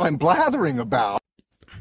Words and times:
what 0.00 0.08
I'm 0.08 0.16
blathering 0.18 0.80
about. 0.80 1.18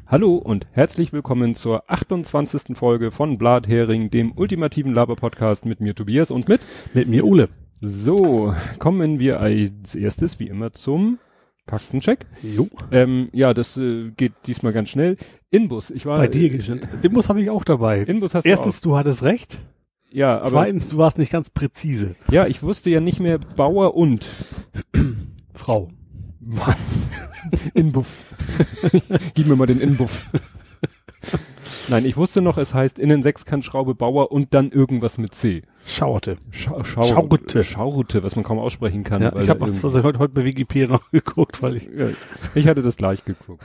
Hallo 0.05 0.35
und 0.35 0.67
herzlich 0.71 1.13
willkommen 1.13 1.55
zur 1.55 1.89
28. 1.89 2.75
Folge 2.77 3.11
von 3.11 3.37
Blathering, 3.37 4.09
dem 4.09 4.33
ultimativen 4.35 4.93
Laber-Podcast 4.93 5.65
mit 5.65 5.79
mir 5.79 5.95
Tobias 5.95 6.29
und 6.29 6.49
mit 6.49 6.61
Mit 6.93 7.07
mir 7.07 7.25
Ole. 7.25 7.47
So, 7.79 8.53
kommen 8.77 9.19
wir 9.19 9.39
als 9.39 9.95
erstes 9.95 10.37
wie 10.39 10.47
immer 10.47 10.73
zum 10.73 11.19
Faktencheck. 11.65 12.25
Jo. 12.43 12.67
Ähm, 12.91 13.29
ja, 13.31 13.53
das 13.53 13.77
äh, 13.77 14.11
geht 14.17 14.33
diesmal 14.47 14.73
ganz 14.73 14.89
schnell. 14.89 15.15
Inbus, 15.49 15.89
ich 15.89 16.05
war 16.05 16.17
Bei 16.17 16.27
dir 16.27 16.47
äh, 16.51 16.57
geschnitten. 16.57 16.89
Imbus 17.01 17.29
habe 17.29 17.41
ich 17.41 17.49
auch 17.49 17.63
dabei. 17.63 18.01
Inbus 18.01 18.35
hast 18.35 18.45
Erstens, 18.45 18.81
du 18.81 18.97
hattest 18.97 19.23
recht. 19.23 19.53
du 19.53 19.57
auch. 19.59 20.11
Ja, 20.11 20.37
aber 20.39 20.49
Zweitens, 20.49 20.89
du 20.89 20.97
warst 20.97 21.19
nicht 21.19 21.31
ganz 21.31 21.51
präzise. 21.51 22.15
ja, 22.31 22.47
ich 22.47 22.63
wusste 22.63 22.89
ja 22.89 22.99
nicht 22.99 23.21
mehr 23.21 23.37
Bauer 23.37 23.95
und 23.95 24.27
Frau. 25.53 25.89
Inbuff. 27.73 28.23
Gib 29.33 29.47
mir 29.47 29.55
mal 29.55 29.65
den 29.65 29.79
Inbuff. 29.81 30.27
Nein, 31.89 32.05
ich 32.05 32.17
wusste 32.17 32.41
noch, 32.41 32.57
es 32.57 32.73
heißt 32.73 32.99
Innensechskantschraube 32.99 33.95
Bauer 33.95 34.31
und 34.31 34.53
dann 34.53 34.71
irgendwas 34.71 35.17
mit 35.17 35.33
C. 35.33 35.63
Schauerte. 35.85 36.37
Schau, 36.51 36.83
schau, 36.83 37.01
Schaurte. 37.03 37.63
Schaurte, 37.63 38.23
was 38.23 38.35
man 38.35 38.43
kaum 38.45 38.59
aussprechen 38.59 39.03
kann. 39.03 39.21
Ja, 39.21 39.29
ich 39.35 39.49
habe 39.49 39.65
irgendwie- 39.65 39.85
also 39.87 40.03
heute, 40.03 40.19
heute 40.19 40.33
bei 40.33 40.45
Wikipedia 40.45 40.87
noch 40.87 41.01
geguckt, 41.11 41.61
weil 41.63 41.77
ich. 41.77 41.83
Ja, 41.95 42.09
ich 42.55 42.67
hatte 42.67 42.81
das 42.83 42.95
gleich 42.97 43.25
geguckt. 43.25 43.63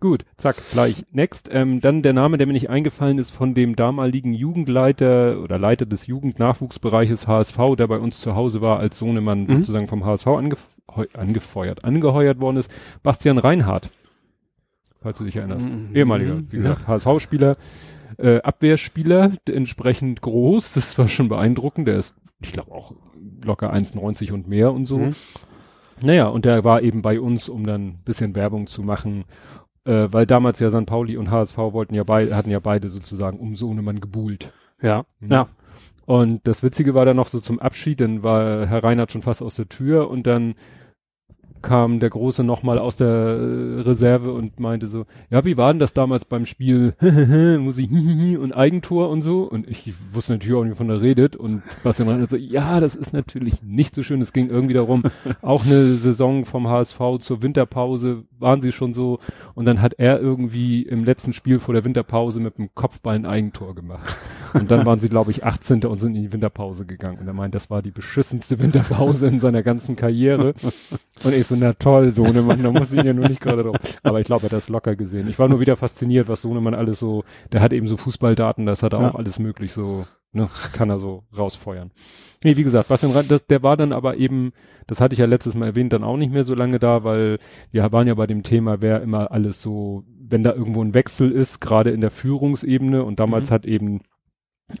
Gut, 0.00 0.24
zack, 0.38 0.56
gleich. 0.72 1.04
Next. 1.12 1.50
Ähm, 1.52 1.80
dann 1.82 2.00
der 2.02 2.14
Name, 2.14 2.38
der 2.38 2.46
mir 2.46 2.54
nicht 2.54 2.70
eingefallen 2.70 3.18
ist, 3.18 3.30
von 3.32 3.52
dem 3.54 3.76
damaligen 3.76 4.32
Jugendleiter 4.32 5.38
oder 5.42 5.58
Leiter 5.58 5.84
des 5.84 6.06
Jugendnachwuchsbereiches 6.06 7.26
HSV, 7.26 7.58
der 7.76 7.86
bei 7.86 7.98
uns 7.98 8.18
zu 8.18 8.34
Hause 8.34 8.62
war, 8.62 8.78
als 8.78 8.98
Sohnemann 8.98 9.42
Mhm. 9.42 9.48
sozusagen 9.58 9.88
vom 9.88 10.04
HSV 10.06 10.26
angef 10.28 10.60
angefeuert, 11.14 11.84
angeheuert 11.84 12.40
worden 12.40 12.56
ist. 12.58 12.70
Bastian 13.02 13.38
Reinhardt. 13.38 13.90
Falls 15.02 15.18
du 15.18 15.24
dich 15.24 15.36
erinnerst. 15.36 15.68
Mhm. 15.70 15.94
Ehemaliger, 15.96 16.40
wie 16.50 16.56
Ja. 16.56 16.62
gesagt, 16.74 16.86
HSV-Spieler, 16.88 17.56
äh, 18.18 18.40
Abwehrspieler, 18.42 19.32
entsprechend 19.48 20.20
groß. 20.20 20.74
Das 20.74 20.98
war 20.98 21.08
schon 21.08 21.28
beeindruckend. 21.28 21.88
Der 21.88 21.96
ist, 21.96 22.14
ich 22.42 22.52
glaube, 22.52 22.72
auch 22.72 22.92
locker 23.44 23.72
1,90 23.72 24.32
und 24.32 24.46
mehr 24.48 24.72
und 24.72 24.86
so. 24.86 24.98
Mhm. 24.98 25.14
Naja, 26.02 26.28
und 26.28 26.44
der 26.44 26.64
war 26.64 26.82
eben 26.82 27.02
bei 27.02 27.20
uns, 27.20 27.48
um 27.48 27.64
dann 27.66 27.86
ein 27.88 27.98
bisschen 28.04 28.34
Werbung 28.34 28.66
zu 28.66 28.82
machen, 28.82 29.24
äh, 29.84 30.08
weil 30.10 30.26
damals 30.26 30.58
ja 30.60 30.70
St. 30.70 30.86
Pauli 30.86 31.16
und 31.16 31.30
HSV 31.30 31.56
wollten 31.58 31.94
ja 31.94 32.04
beide, 32.04 32.34
hatten 32.36 32.50
ja 32.50 32.60
beide 32.60 32.88
sozusagen 32.90 33.38
um 33.38 33.56
Sohnemann 33.56 34.00
gebuhlt. 34.00 34.52
Ja. 34.82 35.04
Mhm. 35.20 35.30
Ja. 35.32 35.48
Und 36.06 36.40
das 36.46 36.62
Witzige 36.62 36.94
war 36.94 37.04
dann 37.04 37.16
noch 37.16 37.28
so 37.28 37.38
zum 37.40 37.58
Abschied, 37.60 38.00
dann 38.00 38.22
war 38.22 38.66
Herr 38.66 38.82
Reinhardt 38.82 39.12
schon 39.12 39.22
fast 39.22 39.42
aus 39.42 39.54
der 39.54 39.68
Tür 39.68 40.10
und 40.10 40.26
dann 40.26 40.54
kam 41.62 42.00
der 42.00 42.10
Große 42.10 42.42
nochmal 42.42 42.78
aus 42.78 42.96
der 42.96 43.08
äh, 43.08 43.80
Reserve 43.80 44.32
und 44.32 44.60
meinte 44.60 44.86
so, 44.86 45.06
ja, 45.30 45.44
wie 45.44 45.56
war 45.56 45.72
denn 45.72 45.80
das 45.80 45.94
damals 45.94 46.24
beim 46.24 46.46
Spiel 46.46 46.94
Musik 47.60 47.90
und 48.40 48.52
Eigentor 48.52 49.10
und 49.10 49.22
so? 49.22 49.42
Und 49.42 49.68
ich 49.68 49.92
wusste 50.12 50.32
natürlich 50.32 50.56
auch 50.56 50.64
nicht, 50.64 50.72
wovon 50.72 50.90
er 50.90 51.02
redet. 51.02 51.36
Und 51.36 51.62
Bastian 51.84 52.08
Reinhardt 52.08 52.30
so, 52.30 52.36
ja, 52.36 52.80
das 52.80 52.94
ist 52.94 53.12
natürlich 53.12 53.62
nicht 53.62 53.94
so 53.94 54.02
schön. 54.02 54.20
Es 54.20 54.32
ging 54.32 54.48
irgendwie 54.48 54.74
darum, 54.74 55.04
auch 55.42 55.64
eine 55.64 55.94
Saison 55.94 56.44
vom 56.44 56.68
HSV 56.68 57.00
zur 57.20 57.42
Winterpause 57.42 58.24
waren 58.38 58.60
sie 58.60 58.72
schon 58.72 58.94
so. 58.94 59.18
Und 59.54 59.66
dann 59.66 59.80
hat 59.82 59.94
er 59.94 60.20
irgendwie 60.20 60.82
im 60.82 61.04
letzten 61.04 61.32
Spiel 61.32 61.60
vor 61.60 61.74
der 61.74 61.84
Winterpause 61.84 62.40
mit 62.40 62.58
dem 62.58 62.74
Kopfball 62.74 63.16
ein 63.16 63.26
Eigentor 63.26 63.74
gemacht. 63.74 64.16
Und 64.54 64.70
dann 64.70 64.84
waren 64.86 65.00
sie, 65.00 65.08
glaube 65.08 65.30
ich, 65.30 65.44
18. 65.44 65.84
und 65.84 65.98
sind 65.98 66.14
in 66.16 66.22
die 66.22 66.32
Winterpause 66.32 66.86
gegangen. 66.86 67.18
Und 67.18 67.26
er 67.26 67.32
meint, 67.34 67.54
das 67.54 67.70
war 67.70 67.82
die 67.82 67.90
beschissenste 67.90 68.58
Winterpause 68.58 69.26
in 69.28 69.40
seiner 69.40 69.62
ganzen 69.62 69.96
Karriere. 69.96 70.54
Und 71.24 71.34
ich 71.34 71.46
so, 71.46 71.56
na 71.56 71.72
toll, 71.74 72.10
Sohnemann, 72.12 72.62
da 72.62 72.72
muss 72.72 72.92
ich 72.92 73.00
ihn 73.00 73.06
ja 73.06 73.12
nur 73.12 73.28
nicht 73.28 73.40
gerade 73.40 73.62
drauf. 73.62 73.76
Aber 74.02 74.20
ich 74.20 74.26
glaube, 74.26 74.42
er 74.42 74.50
hat 74.50 74.52
das 74.52 74.68
locker 74.68 74.96
gesehen. 74.96 75.28
Ich 75.28 75.38
war 75.38 75.48
nur 75.48 75.60
wieder 75.60 75.76
fasziniert, 75.76 76.28
was 76.28 76.42
Sohnemann 76.42 76.74
alles 76.74 76.98
so, 76.98 77.24
der 77.52 77.60
hat 77.60 77.72
eben 77.72 77.88
so 77.88 77.96
Fußballdaten, 77.96 78.66
das 78.66 78.82
hat 78.82 78.92
er 78.94 79.00
Ja. 79.02 79.10
auch 79.10 79.14
alles 79.14 79.38
möglich 79.38 79.72
so, 79.72 80.06
ne, 80.32 80.48
kann 80.72 80.90
er 80.90 80.98
so 80.98 81.24
rausfeuern. 81.36 81.90
Nee, 82.42 82.56
wie 82.56 82.64
gesagt, 82.64 82.88
Bastian 82.88 83.12
Rand, 83.12 83.30
das, 83.30 83.46
der 83.46 83.62
war 83.62 83.76
dann 83.76 83.92
aber 83.92 84.16
eben, 84.16 84.52
das 84.86 85.00
hatte 85.00 85.12
ich 85.12 85.18
ja 85.18 85.26
letztes 85.26 85.54
Mal 85.54 85.66
erwähnt, 85.66 85.92
dann 85.92 86.02
auch 86.04 86.16
nicht 86.16 86.32
mehr 86.32 86.44
so 86.44 86.54
lange 86.54 86.78
da, 86.78 87.04
weil 87.04 87.38
wir 87.70 87.92
waren 87.92 88.06
ja 88.08 88.14
bei 88.14 88.26
dem 88.26 88.42
Thema, 88.42 88.80
wer 88.80 89.02
immer 89.02 89.30
alles 89.30 89.60
so, 89.60 90.04
wenn 90.26 90.42
da 90.42 90.52
irgendwo 90.54 90.82
ein 90.82 90.94
Wechsel 90.94 91.30
ist, 91.32 91.60
gerade 91.60 91.90
in 91.90 92.00
der 92.00 92.10
Führungsebene 92.10 93.04
und 93.04 93.20
damals 93.20 93.50
Mhm. 93.50 93.54
hat 93.54 93.66
eben 93.66 94.00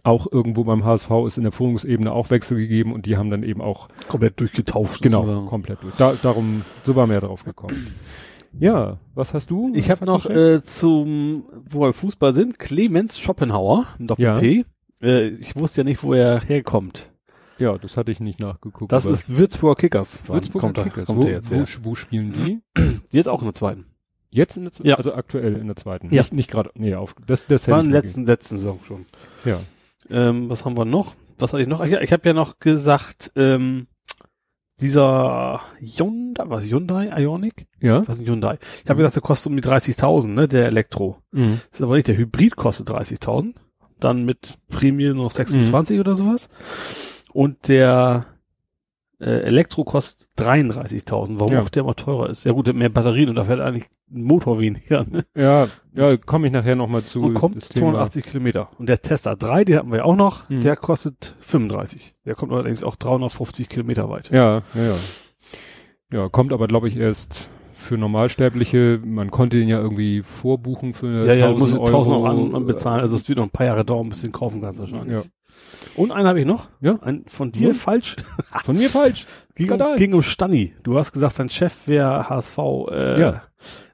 auch 0.02 0.30
irgendwo 0.30 0.64
beim 0.64 0.84
HSV 0.84 1.10
ist 1.26 1.36
in 1.36 1.44
der 1.44 1.52
Führungsebene 1.52 2.12
auch 2.12 2.30
Wechsel 2.30 2.56
gegeben 2.58 2.92
und 2.92 3.06
die 3.06 3.16
haben 3.16 3.30
dann 3.30 3.42
eben 3.42 3.60
auch 3.60 3.88
Komplett 4.08 4.38
durchgetauscht. 4.40 5.02
Genau, 5.02 5.22
sozusagen. 5.22 5.46
komplett 5.46 5.82
durch. 5.82 5.94
Da, 5.96 6.14
darum, 6.22 6.64
so 6.82 6.96
war 6.96 7.06
mehr 7.06 7.20
drauf 7.20 7.44
gekommen. 7.44 7.94
Ja, 8.58 8.98
was 9.14 9.32
hast 9.32 9.50
du? 9.50 9.70
Ich 9.74 9.90
habe 9.90 10.04
noch 10.04 10.22
Faktenchecks? 10.24 10.66
äh, 10.66 10.70
zum, 10.70 11.44
wo 11.68 11.80
wir 11.82 11.92
Fußball 11.92 12.34
sind, 12.34 12.58
Clemens 12.58 13.18
Schopenhauer, 13.18 13.86
Doppel-P. 13.98 14.64
Äh, 15.02 15.28
ich 15.28 15.54
wusste 15.56 15.82
ja 15.82 15.84
nicht, 15.84 16.02
wo 16.02 16.14
er 16.14 16.40
herkommt. 16.40 17.10
ja, 17.58 17.78
das 17.78 17.96
hatte 17.96 18.10
ich 18.10 18.18
nicht 18.20 18.40
nachgeguckt. 18.40 18.90
Das 18.90 19.06
ist 19.06 19.36
Würzburger 19.36 19.76
Kickers. 19.76 20.24
Würzburger 20.28 20.66
kommt 20.66 20.78
er- 20.78 20.84
Kickers. 20.84 21.06
Kommt 21.06 21.22
wo, 21.22 21.26
er 21.26 21.32
jetzt 21.34 21.50
wo, 21.52 21.54
her. 21.56 21.66
wo 21.82 21.94
spielen 21.94 22.32
die? 22.32 22.60
Jetzt 23.10 23.28
auch 23.28 23.40
in 23.42 23.46
der 23.46 23.54
zweiten. 23.54 23.86
Jetzt 24.30 24.56
in 24.56 24.62
der 24.64 24.72
zweiten? 24.72 24.88
Ja. 24.88 24.96
Also 24.96 25.14
aktuell 25.14 25.56
in 25.56 25.66
der 25.66 25.74
zweiten. 25.76 26.06
Ja. 26.14 26.22
Nicht, 26.22 26.32
nicht 26.32 26.50
gerade, 26.50 26.70
nee, 26.74 26.94
auf, 26.94 27.14
das, 27.26 27.46
das 27.46 27.68
war 27.68 27.80
in 27.80 27.90
der 27.90 28.02
letzten, 28.02 28.26
letzten 28.26 28.56
Saison 28.58 28.78
schon. 28.86 29.04
Ja. 29.44 29.58
Ähm, 30.10 30.50
was 30.50 30.64
haben 30.64 30.76
wir 30.76 30.84
noch? 30.84 31.14
Was 31.38 31.52
hatte 31.52 31.62
ich 31.62 31.68
noch? 31.68 31.84
Ja, 31.84 32.00
ich 32.00 32.12
habe 32.12 32.28
ja 32.28 32.34
noch 32.34 32.58
gesagt, 32.58 33.32
ähm, 33.36 33.86
dieser 34.80 35.60
Hyundai, 35.78 36.44
was 36.46 36.70
Hyundai 36.70 37.10
Ionic? 37.20 37.66
Ja? 37.80 38.06
Was 38.06 38.16
ist 38.16 38.22
ein 38.22 38.26
Hyundai? 38.26 38.58
Ich 38.82 38.88
habe 38.88 38.98
gesagt, 38.98 39.16
der 39.16 39.22
kostet 39.22 39.50
um 39.50 39.56
die 39.56 39.62
30.000, 39.62 40.28
ne, 40.28 40.48
der 40.48 40.66
Elektro. 40.66 41.18
Mhm. 41.32 41.60
Das 41.70 41.80
ist 41.80 41.84
aber 41.84 41.96
nicht, 41.96 42.08
der 42.08 42.16
Hybrid 42.16 42.56
kostet 42.56 42.88
30.000. 42.88 43.54
Dann 43.98 44.24
mit 44.24 44.58
Prämie 44.68 45.12
noch 45.12 45.30
26 45.30 46.00
oder 46.00 46.14
sowas. 46.14 46.48
Und 47.32 47.68
der 47.68 48.26
äh, 49.20 49.42
Elektro 49.42 49.84
kostet 49.84 50.28
33.000. 50.38 51.38
Warum 51.38 51.52
Ja. 51.52 51.60
auch 51.60 51.68
der 51.68 51.82
immer 51.82 51.94
teurer 51.94 52.30
ist? 52.30 52.44
Ja 52.44 52.52
gut, 52.52 52.66
der 52.66 52.74
hat 52.74 52.78
mehr 52.78 52.88
Batterien 52.88 53.28
und 53.28 53.34
da 53.34 53.44
fährt 53.44 53.60
eigentlich 53.60 53.84
ein 54.10 54.22
Motor 54.22 54.58
weniger. 54.60 55.04
Ne? 55.08 55.24
Ja, 55.36 55.68
ja, 55.94 56.16
komme 56.16 56.46
ich 56.46 56.52
nachher 56.52 56.76
nochmal 56.76 57.02
zu. 57.02 57.22
und 57.22 57.34
kommt 57.34 57.56
das 57.56 57.68
Thema. 57.68 57.90
280 57.92 58.24
Kilometer. 58.24 58.68
Und 58.78 58.88
der 58.88 59.00
Tesla 59.02 59.34
3, 59.36 59.64
den 59.64 59.76
hatten 59.76 59.90
wir 59.90 59.98
ja 59.98 60.04
auch 60.04 60.16
noch, 60.16 60.48
Mhm. 60.48 60.62
der 60.62 60.76
kostet 60.76 61.36
35. 61.40 62.14
Der 62.24 62.34
kommt 62.34 62.52
allerdings 62.52 62.82
auch 62.82 62.96
350 62.96 63.68
Kilometer 63.68 64.08
weit. 64.08 64.30
Ja, 64.30 64.62
ja, 64.74 64.82
ja. 64.82 64.94
Ja, 66.12 66.28
kommt 66.28 66.52
aber, 66.52 66.66
glaube 66.66 66.88
ich, 66.88 66.96
erst 66.96 67.48
für 67.74 67.96
Normalsterbliche. 67.96 69.00
Man 69.04 69.30
konnte 69.30 69.58
den 69.58 69.68
ja 69.68 69.80
irgendwie 69.80 70.22
vorbuchen 70.22 70.92
für 70.92 71.26
Ja, 71.26 71.34
ja, 71.34 71.46
du 71.48 71.54
1000 71.54 71.58
musst 71.58 71.72
1000 71.92 72.16
Euro. 72.16 72.24
Euro 72.26 72.46
an, 72.48 72.54
an 72.54 72.66
bezahlen. 72.66 73.00
Also 73.00 73.16
es 73.16 73.28
wird 73.28 73.38
noch 73.38 73.44
ein 73.46 73.50
paar 73.50 73.66
Jahre 73.66 73.84
dauern, 73.84 74.08
bis 74.08 74.20
du 74.20 74.26
den 74.26 74.32
kaufen 74.32 74.60
kannst 74.60 74.80
wahrscheinlich. 74.80 75.12
Ja. 75.12 75.22
Und 75.96 76.12
einen 76.12 76.26
habe 76.26 76.40
ich 76.40 76.46
noch. 76.46 76.68
Ja. 76.80 76.98
Ein 77.02 77.24
von 77.26 77.52
dir 77.52 77.68
Hm? 77.68 77.74
falsch. 77.74 78.16
Von 78.64 78.76
mir 78.76 78.88
falsch. 78.90 79.26
Ging, 79.54 79.70
um, 79.72 79.96
ging 79.96 80.14
um 80.14 80.22
Stanni. 80.22 80.74
Du 80.82 80.96
hast 80.98 81.12
gesagt, 81.12 81.34
sein 81.34 81.50
Chef 81.50 81.74
wäre 81.86 82.28
HSV. 82.28 82.58
Äh, 82.90 83.20
Ja. 83.20 83.42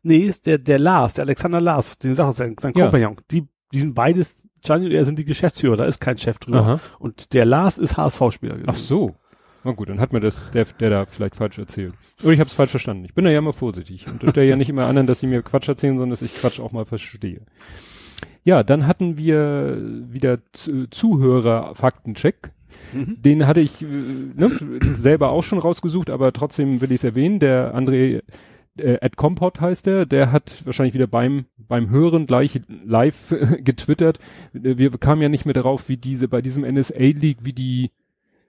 Nee, 0.03 0.19
ist 0.19 0.47
der, 0.47 0.59
der 0.59 0.79
Lars, 0.79 1.15
der 1.15 1.25
Alexander 1.25 1.61
Lars, 1.61 1.99
den 1.99 2.15
sagst 2.15 2.39
sein, 2.39 2.55
sein 2.61 2.73
Ja. 2.77 2.83
Kompagnon. 2.85 3.17
Die, 3.33 3.49
die 3.73 3.81
sind 3.81 3.95
beides, 3.95 4.47
Gianni 4.63 4.87
und 4.87 4.93
er 4.93 5.05
sind 5.05 5.19
die 5.19 5.25
Geschäftsführer, 5.25 5.77
da 5.77 5.85
ist 5.87 6.01
kein 6.01 6.17
Chef 6.19 6.39
drüber. 6.39 6.61
Aha. 6.61 6.81
Und 7.01 7.33
der 7.35 7.45
Lars 7.45 7.79
ist 7.79 7.97
HSV-Spieler 7.97 8.55
gewesen. 8.55 8.71
Ach 8.71 8.77
so. 8.77 9.17
Na 9.65 9.73
gut, 9.73 9.89
dann 9.89 9.99
hat 9.99 10.13
mir 10.13 10.21
das 10.21 10.53
der, 10.53 10.65
der 10.67 10.91
da 10.91 11.07
vielleicht 11.07 11.35
falsch 11.35 11.59
erzählt. 11.59 11.95
Oder 12.23 12.31
ich 12.33 12.39
habe 12.39 12.47
es 12.47 12.55
falsch 12.55 12.71
verstanden. 12.71 13.05
Ich 13.05 13.15
bin 13.15 13.25
da 13.25 13.31
ja 13.33 13.41
immer 13.41 13.53
vorsichtig. 13.53 14.07
Und 14.07 14.31
stelle 14.31 14.47
ja 14.49 14.55
nicht 14.55 14.69
immer 14.69 14.87
anderen, 14.87 15.09
dass 15.09 15.19
sie 15.19 15.27
mir 15.27 15.43
Quatsch 15.43 15.67
erzählen, 15.69 15.95
sondern 15.99 16.11
dass 16.11 16.23
ich 16.23 16.33
Quatsch 16.37 16.61
auch 16.61 16.71
mal 16.71 16.85
verstehe. 16.85 17.41
Ja, 18.45 18.63
dann 18.63 18.87
hatten 18.87 19.17
wir 19.19 19.77
wieder 20.11 20.39
Zuhörer-Faktencheck. 21.33 22.51
Mhm. 22.93 23.17
Den 23.23 23.47
hatte 23.47 23.61
ich 23.61 23.83
äh, 23.83 23.87
ne, 23.87 24.51
selber 24.97 25.31
auch 25.31 25.43
schon 25.43 25.59
rausgesucht, 25.59 26.11
aber 26.11 26.33
trotzdem 26.33 26.81
will 26.81 26.91
ich 26.93 26.97
es 26.99 27.05
erwähnen. 27.05 27.39
Der 27.41 27.75
André 27.75 28.23
äh, 28.79 28.99
Ed 29.01 29.17
Compot 29.17 29.61
heißt 29.61 29.87
der, 29.87 30.07
der 30.07 30.31
hat 30.33 30.63
wahrscheinlich 30.65 30.95
wieder 30.95 31.07
beim 31.07 31.47
beim 31.59 31.91
Hören 31.91 32.27
gleich 32.27 32.61
live 32.85 33.35
getwittert. 33.65 34.19
Äh, 34.55 34.77
Wir 34.77 34.91
kamen 34.93 35.23
ja 35.23 35.29
nicht 35.29 35.45
mehr 35.47 35.55
darauf, 35.55 35.89
wie 35.89 35.97
diese 35.97 36.29
bei 36.29 36.43
diesem 36.43 36.63
NSA 36.65 36.95
League, 36.99 37.39
wie 37.43 37.53
die 37.53 37.91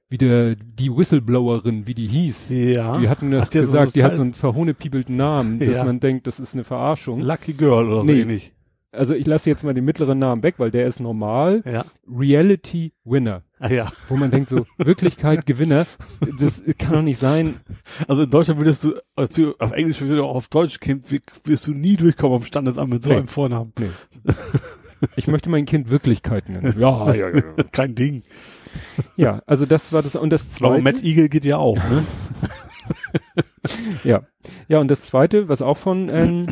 wie 0.10 0.18
der 0.18 0.56
die 0.56 0.96
Whistleblowerin, 0.96 1.86
wie 1.88 1.94
die 1.94 2.08
hieß. 2.08 2.50
Ja. 2.50 2.98
Die 2.98 3.10
hatten 3.10 3.34
Hat 3.36 3.54
die 3.54 3.58
so 3.58 3.72
gesagt, 3.74 3.96
die 3.96 4.04
hat 4.04 4.16
so 4.16 4.22
einen 4.22 4.34
verhohnepiebelten 4.34 5.16
Namen, 5.16 5.60
dass 5.60 5.78
Ja. 5.78 5.84
man 5.84 6.00
denkt, 6.00 6.28
das 6.28 6.40
ist 6.40 6.54
eine 6.54 6.63
Verarschung. 6.63 7.20
Lucky 7.22 7.54
Girl 7.54 7.88
oder 7.88 8.00
so 8.02 8.12
Nee. 8.12 8.22
ähnlich. 8.22 8.54
Also 8.92 9.13
ich 9.13 9.28
lasse 9.28 9.50
jetzt 9.50 9.63
mal 9.63 9.74
den 9.74 9.84
mittleren 9.86 10.18
Namen 10.18 10.44
weg, 10.44 10.56
weil 10.57 10.72
der 10.72 10.88
ist 10.88 11.00
normal. 11.00 11.62
Ja. 11.66 11.86
Reality 12.10 12.94
Winner. 13.04 13.44
Ah, 13.60 13.69
ja. 13.69 13.92
Wo 14.07 14.16
man 14.16 14.31
denkt 14.31 14.50
so, 14.50 14.66
Wirklichkeit 14.78 15.45
Gewinner, 15.45 15.86
das 16.39 16.62
kann 16.78 16.94
doch 16.94 17.01
nicht 17.01 17.19
sein. 17.19 17.56
Also 18.07 18.24
in 18.24 18.30
Deutschland 18.30 18.60
würdest 18.60 18.84
du, 18.84 18.94
also 19.16 19.56
auf 19.60 19.72
Englisch 19.74 20.00
würdest 20.01 20.19
du 20.19 20.24
auch 20.24 20.36
auf 20.36 20.48
Deutsch 20.48 20.80
Kind, 20.80 21.06
wirst 21.44 21.68
du 21.68 21.72
nie 21.74 21.98
durchkommen 21.98 22.38
am 22.38 22.44
Standesamt 22.44 22.92
mit 22.94 23.04
so 23.04 23.10
Nee. 23.10 23.18
einem 23.18 23.28
Vornamen. 23.28 23.74
Nee. 23.80 23.89
Ich 25.16 25.28
möchte 25.28 25.48
mein 25.51 25.66
Kind 25.68 25.92
Wirklichkeit 25.92 26.50
nennen. 26.50 26.74
Ja, 26.80 27.13
ja, 27.13 27.30
ja. 27.30 27.42
Kein 27.72 27.94
Ding. 27.94 28.24
Ja, 29.16 29.44
also 29.45 29.68
das 29.68 29.94
war 29.94 30.01
das 30.01 30.16
und 30.16 30.31
das 30.31 30.48
Aber 30.60 30.69
zweite. 30.72 30.81
Matt 30.81 31.04
Eagle 31.04 31.30
geht 31.30 31.45
ja 31.45 31.57
auch, 31.57 31.75
ne? 31.78 32.04
ja. 34.04 34.24
Ja, 34.68 34.80
und 34.80 34.88
das 34.89 35.04
zweite, 35.06 35.50
was 35.50 35.62
auch 35.62 35.78
von, 35.78 36.10
ähm, 36.10 36.48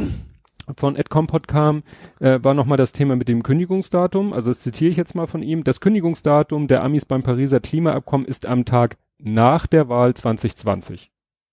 von 0.77 0.95
Ed 0.95 1.09
Compot 1.09 1.47
kam, 1.47 1.83
äh, 2.19 2.39
war 2.41 2.53
nochmal 2.53 2.77
das 2.77 2.91
Thema 2.91 3.15
mit 3.15 3.27
dem 3.27 3.43
Kündigungsdatum. 3.43 4.33
Also 4.33 4.51
das 4.51 4.61
zitiere 4.61 4.91
ich 4.91 4.97
jetzt 4.97 5.15
mal 5.15 5.27
von 5.27 5.41
ihm. 5.43 5.63
Das 5.63 5.79
Kündigungsdatum 5.79 6.67
der 6.67 6.83
Amis 6.83 7.05
beim 7.05 7.23
Pariser 7.23 7.59
Klimaabkommen 7.59 8.25
ist 8.27 8.45
am 8.45 8.65
Tag 8.65 8.97
nach 9.19 9.67
der 9.67 9.89
Wahl 9.89 10.13
2020. 10.13 11.11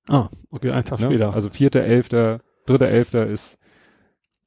Ah, 0.09 0.29
okay, 0.51 0.71
ein 0.71 0.85
Tag 0.85 1.01
Ne? 1.01 1.07
später. 1.07 1.35
Also 1.35 1.49
4.11., 1.49 2.41
3.11. 2.67 3.25
ist 3.27 3.59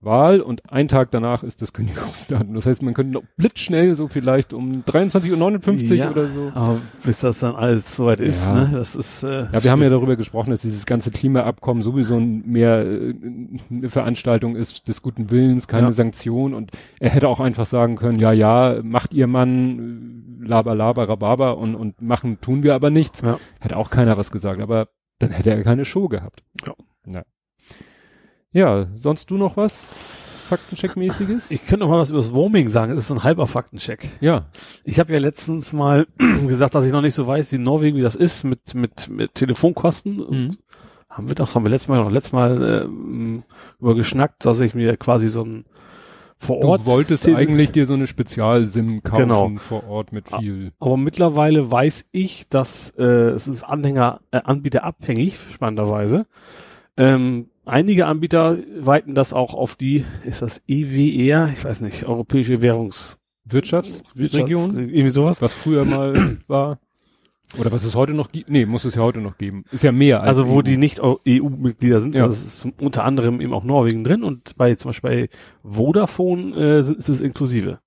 Wahl 0.05 0.39
und 0.41 0.71
ein 0.71 0.87
Tag 0.87 1.11
danach 1.11 1.43
ist 1.43 1.61
das 1.61 1.73
Kündigungsdatum. 1.73 2.53
Das 2.53 2.65
heißt, 2.65 2.81
man 2.83 2.93
könnte 2.93 3.13
noch 3.13 3.23
blitzschnell 3.37 3.95
so 3.95 4.07
vielleicht 4.07 4.53
um 4.53 4.83
23.59 4.85 5.89
Uhr 5.91 5.95
Ja. 5.97 6.11
oder 6.11 6.27
so. 6.27 6.51
Aber 6.53 6.77
bis 7.03 7.19
das 7.21 7.39
dann 7.39 7.55
alles 7.55 7.95
soweit 7.95 8.19
ist, 8.19 8.47
Ja. 8.47 8.53
ne? 8.53 8.69
Das 8.73 8.95
ist, 8.95 9.23
äh, 9.23 9.47
Ja, 9.51 9.63
wir 9.63 9.71
haben 9.71 9.81
ja 9.81 9.89
darüber 9.89 10.15
gesprochen, 10.15 10.51
dass 10.51 10.61
dieses 10.61 10.85
ganze 10.85 11.11
Klimaabkommen 11.11 11.83
sowieso 11.83 12.19
mehr 12.19 12.85
äh, 12.85 13.13
eine 13.69 13.89
Veranstaltung 13.89 14.55
ist 14.55 14.87
des 14.87 15.01
guten 15.01 15.29
Willens, 15.31 15.67
keine 15.67 15.87
Ja. 15.87 15.91
Sanktion 15.93 16.53
und 16.53 16.71
er 16.99 17.09
hätte 17.09 17.27
auch 17.27 17.39
einfach 17.39 17.65
sagen 17.65 17.95
können, 17.97 18.19
ja, 18.19 18.31
ja, 18.31 18.79
macht 18.83 19.13
ihr 19.13 19.27
Mann, 19.27 20.39
äh, 20.43 20.47
laber, 20.47 20.75
laber, 20.75 21.09
rababa 21.09 21.51
und, 21.51 21.73
und 21.75 22.01
machen 22.01 22.39
tun 22.39 22.61
wir 22.63 22.75
aber 22.75 22.91
nichts. 22.91 23.21
Ja. 23.21 23.39
Hätte 23.59 23.77
auch 23.77 23.89
keiner 23.89 24.17
was 24.17 24.31
gesagt, 24.31 24.61
aber 24.61 24.89
dann 25.19 25.31
hätte 25.31 25.49
er 25.49 25.63
keine 25.63 25.85
Show 25.85 26.07
gehabt. 26.07 26.43
Ja. 26.65 26.73
Ja, 27.07 27.21
ja 28.55 28.87
sonst 28.95 29.29
du 29.29 29.37
noch 29.37 29.55
was 29.57 29.95
Faktencheck-mäßiges? 30.49 31.51
Ich 31.51 31.65
könnte 31.65 31.79
noch 31.85 31.89
mal 31.89 31.99
was 31.99 32.09
über 32.11 32.19
das 32.19 32.33
Roaming 32.33 32.69
sagen. 32.69 32.91
Das 32.93 32.99
ist 33.03 33.07
so 33.07 33.15
ein 33.15 33.23
halber 33.23 33.47
Faktencheck. 33.47 34.07
Ja, 34.21 34.45
Ich 34.83 34.99
habe 34.99 35.13
ja 35.13 35.19
letztens 35.19 35.73
mal 35.73 36.07
gesagt, 36.47 36.75
dass 36.75 36.85
ich 36.85 36.91
noch 36.91 37.01
nicht 37.01 37.15
so 37.15 37.25
weiß, 37.27 37.51
wie 37.51 37.57
Norwegen, 37.57 37.97
wie 37.97 38.01
das 38.01 38.15
ist 38.15 38.43
mit 38.43 38.75
mit 38.75 39.09
mit 39.09 39.35
Telefonkosten. 39.35 40.17
Mhm. 40.17 40.57
Haben 41.09 41.27
wir 41.29 41.35
doch, 41.35 41.55
haben 41.55 41.63
wir 41.65 41.69
letztes 41.69 41.87
Mal 41.87 42.03
noch 42.03 42.11
letztes 42.11 42.33
Mal 42.33 42.83
ähm, 42.85 43.43
über 43.79 43.95
geschnackt, 43.95 44.45
dass 44.45 44.59
ich 44.59 44.75
mir 44.75 44.97
quasi 44.97 45.29
so 45.29 45.43
ein 45.43 45.65
vor 46.37 46.59
du 46.59 46.67
Ort 46.67 46.85
wolltest 46.85 47.23
Tele- 47.23 47.37
eigentlich 47.37 47.71
dir 47.71 47.87
so 47.87 47.93
eine 47.93 48.05
Spezial-SIM 48.07 49.01
kaufen 49.01 49.21
Genau. 49.23 49.51
vor 49.57 49.87
Ort 49.87 50.11
mit 50.11 50.27
viel. 50.27 50.73
Aber 50.79 50.97
mittlerweile 50.97 51.71
weiß 51.71 52.09
ich, 52.11 52.49
dass 52.49 52.89
äh, 52.99 53.03
es 53.03 53.47
ist 53.47 53.63
Anhänger, 53.63 54.19
äh, 54.31 54.41
Anbieter 54.43 54.83
abhängig, 54.83 55.37
spannenderweise. 55.53 56.25
Ähm, 56.97 57.47
einige 57.65 58.07
Anbieter 58.07 58.57
weiten 58.79 59.15
das 59.15 59.33
auch 59.33 59.53
auf 59.53 59.75
die, 59.75 60.05
ist 60.23 60.41
das 60.41 60.61
EWR, 60.67 61.49
ich 61.53 61.63
weiß 61.63 61.81
nicht, 61.81 62.05
Europäische 62.05 62.61
Währungs 62.61 63.19
Wirtschaftsregion, 63.47 64.77
irgendwie 64.77 65.09
sowas. 65.09 65.41
was 65.41 65.53
früher 65.53 65.85
mal 65.85 66.37
war. 66.47 66.79
Oder 67.59 67.71
was 67.71 67.83
es 67.83 67.93
heute 67.93 68.13
noch 68.13 68.29
gibt. 68.29 68.49
Nee, 68.49 68.65
muss 68.65 68.85
es 68.85 68.95
ja 68.95 69.03
heute 69.03 69.19
noch 69.21 69.37
geben. 69.37 69.65
Ist 69.71 69.83
ja 69.83 69.91
mehr 69.91 70.21
als 70.21 70.29
Also 70.29 70.47
wo 70.49 70.57
EU. 70.57 70.61
die 70.63 70.77
nicht 70.77 70.99
EU-Mitglieder 70.99 71.99
sind, 71.99 72.15
Ja. 72.15 72.27
das 72.27 72.43
ist 72.43 72.67
unter 72.81 73.03
anderem 73.03 73.39
eben 73.39 73.53
auch 73.53 73.63
Norwegen 73.63 74.03
drin 74.03 74.23
und 74.23 74.57
bei 74.57 74.73
zum 74.75 74.89
Beispiel 74.89 75.09
bei 75.09 75.29
Vodafone 75.63 76.55
äh, 76.55 76.79
ist 76.79 77.07
es 77.07 77.21
inklusive. 77.21 77.79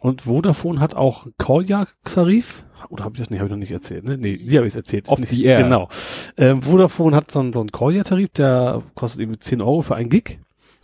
Und 0.00 0.22
Vodafone 0.22 0.80
hat 0.80 0.94
auch 0.96 1.28
Call-Tarif. 1.38 2.64
Oder 2.90 3.04
habe 3.04 3.14
ich 3.14 3.20
das 3.20 3.30
nicht? 3.30 3.38
Habe 3.40 3.48
ich 3.48 3.52
noch 3.52 3.58
nicht 3.58 3.70
erzählt? 3.72 4.04
Ne? 4.04 4.16
Nee, 4.18 4.36
die 4.36 4.56
habe 4.56 4.66
ich 4.66 4.74
erzählt. 4.74 5.08
Off 5.08 5.18
Nicht- 5.18 5.30
the 5.30 5.44
air. 5.44 5.62
Genau. 5.62 5.88
Ähm, 6.36 6.62
Vodafone 6.62 7.14
hat 7.16 7.30
so 7.30 7.40
einen, 7.40 7.52
so 7.52 7.60
einen 7.60 7.70
Call-Tarif, 7.72 8.30
der 8.30 8.82
kostet 8.94 9.20
eben 9.22 9.40
10 9.40 9.60
Euro 9.62 9.82
für 9.82 9.94
ein 9.94 10.08
Gig. 10.08 10.38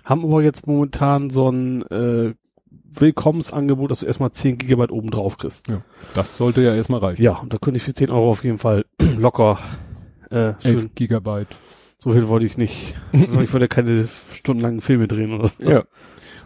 Haben 0.04 0.24
aber 0.24 0.42
jetzt 0.42 0.66
momentan 0.66 1.28
so 1.30 1.50
ein 1.50 1.82
äh, 1.90 2.34
Willkommensangebot, 2.90 3.90
dass 3.90 4.00
du 4.00 4.06
erstmal 4.06 4.32
10 4.32 4.58
Gigabyte 4.58 4.90
oben 4.90 5.10
drauf 5.10 5.36
kriegst. 5.38 5.66
Das 6.14 6.36
sollte 6.36 6.62
ja 6.62 6.74
erstmal 6.74 7.00
reichen. 7.00 7.22
Ja, 7.22 7.36
und 7.36 7.52
da 7.52 7.58
könnte 7.58 7.76
ich 7.76 7.82
für 7.82 7.94
10 7.94 8.10
Euro 8.10 8.30
auf 8.30 8.44
jeden 8.44 8.58
Fall 8.58 8.84
locker 9.18 9.58
äh, 10.30 10.52
schön 10.60 10.78
11 10.78 10.94
Gigabyte. 10.94 11.48
so 11.98 12.12
viel 12.12 12.28
wollte 12.28 12.46
ich 12.46 12.56
nicht. 12.58 12.94
Ich 13.12 13.52
wollte 13.52 13.68
keine 13.68 14.08
stundenlangen 14.34 14.80
Filme 14.80 15.06
drehen 15.08 15.32
oder 15.32 15.48
so. 15.48 15.62
Ja. 15.64 15.84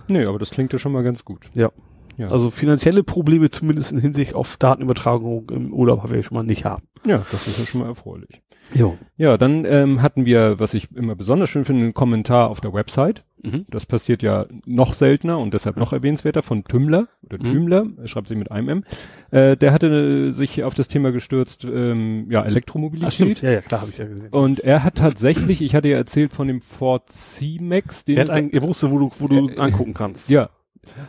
Nee, 0.08 0.24
aber 0.24 0.38
das 0.38 0.50
klingt 0.50 0.72
ja 0.72 0.78
schon 0.78 0.92
mal 0.92 1.02
ganz 1.04 1.24
gut. 1.24 1.48
Ja. 1.54 1.70
Ja. 2.18 2.28
Also 2.28 2.50
finanzielle 2.50 3.02
Probleme 3.02 3.48
zumindest 3.50 3.92
in 3.92 3.98
Hinsicht 3.98 4.34
auf 4.34 4.56
Datenübertragung 4.58 5.50
im 5.50 5.72
Urlaub 5.72 6.02
habe 6.02 6.16
ich 6.18 6.26
schon 6.26 6.36
mal 6.36 6.42
nicht 6.44 6.64
haben. 6.64 6.82
Ja, 7.06 7.24
das 7.30 7.46
ist 7.46 7.58
ja 7.58 7.66
schon 7.66 7.80
mal 7.80 7.88
erfreulich. 7.88 8.42
Jo. 8.74 8.96
Ja, 9.16 9.36
dann 9.36 9.64
ähm, 9.64 10.00
hatten 10.02 10.24
wir, 10.24 10.58
was 10.60 10.72
ich 10.74 10.94
immer 10.94 11.14
besonders 11.14 11.50
schön 11.50 11.64
finde, 11.64 11.82
einen 11.82 11.94
Kommentar 11.94 12.48
auf 12.48 12.60
der 12.60 12.72
Website. 12.72 13.24
Mhm. 13.42 13.66
Das 13.68 13.86
passiert 13.86 14.22
ja 14.22 14.46
noch 14.66 14.94
seltener 14.94 15.38
und 15.40 15.52
deshalb 15.52 15.76
noch 15.76 15.92
erwähnenswerter 15.92 16.42
von 16.42 16.62
Tümmler 16.64 17.08
oder 17.24 17.38
Mhm. 17.38 17.42
Tümler, 17.52 17.86
er 18.00 18.08
schreibt 18.08 18.28
sich 18.28 18.38
mit 18.38 18.52
einem 18.52 18.68
M. 18.68 18.84
Äh, 19.32 19.56
der 19.56 19.72
hatte 19.72 19.88
äh, 20.28 20.30
sich 20.30 20.62
auf 20.62 20.74
das 20.74 20.86
Thema 20.88 21.10
gestürzt, 21.10 21.64
ähm, 21.64 22.28
ja, 22.30 22.42
Elektromobilität. 22.44 23.38
Ach. 23.38 23.42
Ja, 23.42 23.50
ja, 23.50 23.60
klar, 23.62 23.80
habe 23.80 23.90
ich 23.90 23.98
ja 23.98 24.04
gesehen. 24.06 24.28
Und 24.30 24.60
er 24.60 24.84
hat 24.84 24.94
tatsächlich, 24.94 25.60
ich 25.60 25.74
hatte 25.74 25.88
ja 25.88 25.96
erzählt 25.96 26.32
von 26.32 26.46
dem 26.46 26.60
Ford 26.62 27.10
C-Max, 27.10 28.04
den 28.04 28.16
Er, 28.16 28.20
hat 28.22 28.28
es- 28.28 28.34
ein, 28.34 28.52
er 28.52 28.62
wusste, 28.62 28.90
wo 28.90 28.98
du, 28.98 29.10
wo 29.18 29.26
du 29.28 29.48
Äh, 29.48 29.58
angucken 29.58 29.92
kannst. 29.94 30.30
ja, 30.30 30.50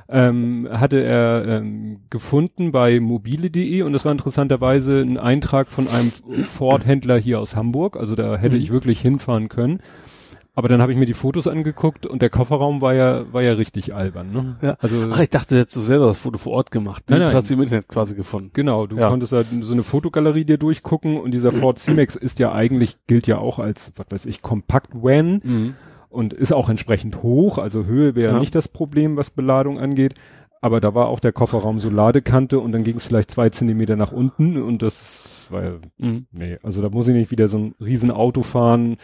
ähm, 0.10 0.68
hatte 0.72 1.02
er 1.04 1.46
ähm, 1.48 2.02
gefunden 2.10 2.72
bei 2.72 3.00
mobile.de 3.00 3.82
und 3.82 3.94
das 3.94 4.06
war 4.06 4.12
interessanterweise 4.12 5.02
ein 5.02 5.18
Eintrag 5.18 5.68
von 5.68 5.88
einem 5.88 6.12
Ford-Händler 6.50 7.18
hier 7.18 7.40
aus 7.40 7.56
Hamburg. 7.56 7.98
Also 7.98 8.16
da 8.16 8.36
hätte 8.38 8.56
Mhm. 8.56 8.62
ich 8.62 8.72
wirklich 8.72 9.00
hinfahren 9.02 9.50
können. 9.50 9.80
Aber 10.56 10.68
dann 10.70 10.84
habe 10.84 10.92
ich 10.92 11.00
mir 11.00 11.08
die 11.08 11.16
Fotos 11.16 11.48
angeguckt 11.48 12.06
und 12.06 12.22
der 12.22 12.30
Kofferraum 12.30 12.80
war 12.80 12.94
ja 12.94 13.26
war 13.34 13.42
ja 13.42 13.54
richtig 13.54 13.96
albern. 13.96 14.32
Ne? 14.32 14.56
Ja. 14.62 14.76
Also 14.80 15.08
Ach, 15.12 15.20
ich 15.20 15.32
dachte, 15.32 15.56
du 15.56 15.62
hättest 15.62 15.74
so 15.74 15.82
selber 15.82 16.06
das 16.06 16.20
Foto 16.20 16.38
vor 16.38 16.54
Ort 16.54 16.70
gemacht. 16.70 17.10
Ne? 17.10 17.16
Nein, 17.16 17.24
nein. 17.24 17.32
Du 17.32 17.38
hast 17.38 17.48
sie 17.48 17.56
im 17.56 17.62
Internet 17.64 17.88
quasi 17.88 18.16
gefunden. 18.16 18.52
genau, 18.54 18.86
du 18.86 18.98
Ja. 18.98 19.10
konntest 19.10 19.34
halt 19.34 19.48
so 19.62 19.74
eine 19.74 19.82
Fotogalerie 19.82 20.46
dir 20.46 20.60
durchgucken 20.60 21.20
und 21.20 21.32
dieser 21.32 21.52
Ford 21.52 21.80
C-Max 21.80 22.16
ist 22.16 22.38
ja 22.38 22.52
eigentlich 22.52 22.98
gilt 23.08 23.26
ja 23.26 23.40
auch 23.40 23.58
als 23.58 23.94
was 23.96 24.06
weiß 24.12 24.26
ich 24.28 24.44
Kompakt-Van. 24.44 25.42
Mhm. 25.44 25.74
Und 26.14 26.34
ist 26.34 26.54
auch 26.54 26.70
entsprechend 26.70 27.24
hoch, 27.24 27.58
also 27.58 27.86
Höhe 27.86 28.16
wäre 28.16 28.34
Ja. 28.34 28.40
nicht 28.40 28.56
das 28.56 28.68
Problem, 28.68 29.18
was 29.18 29.30
Beladung 29.30 29.80
angeht. 29.80 30.14
Aber 30.62 30.80
da 30.80 30.96
war 30.96 31.08
auch 31.08 31.20
der 31.20 31.34
Kofferraum 31.34 31.82
so 31.82 31.90
Ladekante 31.90 32.60
und 32.60 32.72
dann 32.72 32.86
ging 32.86 32.96
es 32.96 33.06
vielleicht 33.06 33.32
zwei 33.32 33.50
Zentimeter 33.50 33.98
nach 33.98 34.14
unten 34.14 34.62
und 34.62 34.82
das 34.82 35.48
war 35.52 35.64
ja, 35.64 35.72
Mhm. 35.98 36.28
nee, 36.32 36.58
also 36.64 36.82
da 36.82 36.88
muss 36.90 37.08
ich 37.10 37.16
nicht 37.16 37.32
wieder 37.32 37.50
so 37.50 37.58
ein 37.58 37.76
riesen 37.82 38.12
Auto 38.12 38.44
fahren, 38.44 38.96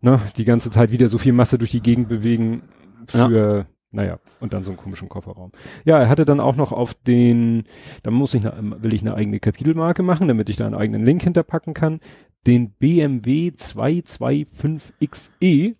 ne, 0.00 0.18
die 0.36 0.44
ganze 0.44 0.70
Zeit 0.72 0.90
wieder 0.90 1.08
so 1.08 1.18
viel 1.18 1.32
Masse 1.32 1.56
durch 1.56 1.70
die 1.70 1.82
Gegend 1.82 2.08
bewegen 2.08 2.62
für, 3.06 3.66
naja, 3.92 4.18
und 4.40 4.52
dann 4.52 4.64
so 4.64 4.72
einen 4.72 4.76
komischen 4.78 5.08
Kofferraum. 5.08 5.52
Ja, 5.84 5.98
er 5.98 6.08
hatte 6.08 6.24
dann 6.24 6.40
auch 6.40 6.56
noch 6.56 6.72
auf 6.72 6.94
den, 6.94 7.62
da 8.02 8.10
muss 8.10 8.34
ich, 8.34 8.44
eine, 8.44 8.82
will 8.82 8.92
ich 8.92 9.02
eine 9.02 9.14
eigene 9.14 9.38
Kapitelmarke 9.38 10.02
machen, 10.02 10.26
damit 10.26 10.48
ich 10.48 10.56
da 10.56 10.66
einen 10.66 10.74
eigenen 10.74 11.04
Link 11.04 11.22
hinterpacken 11.22 11.74
kann, 11.74 12.00
den 12.46 12.70
BMW 12.72 13.52
225XE 13.56 15.74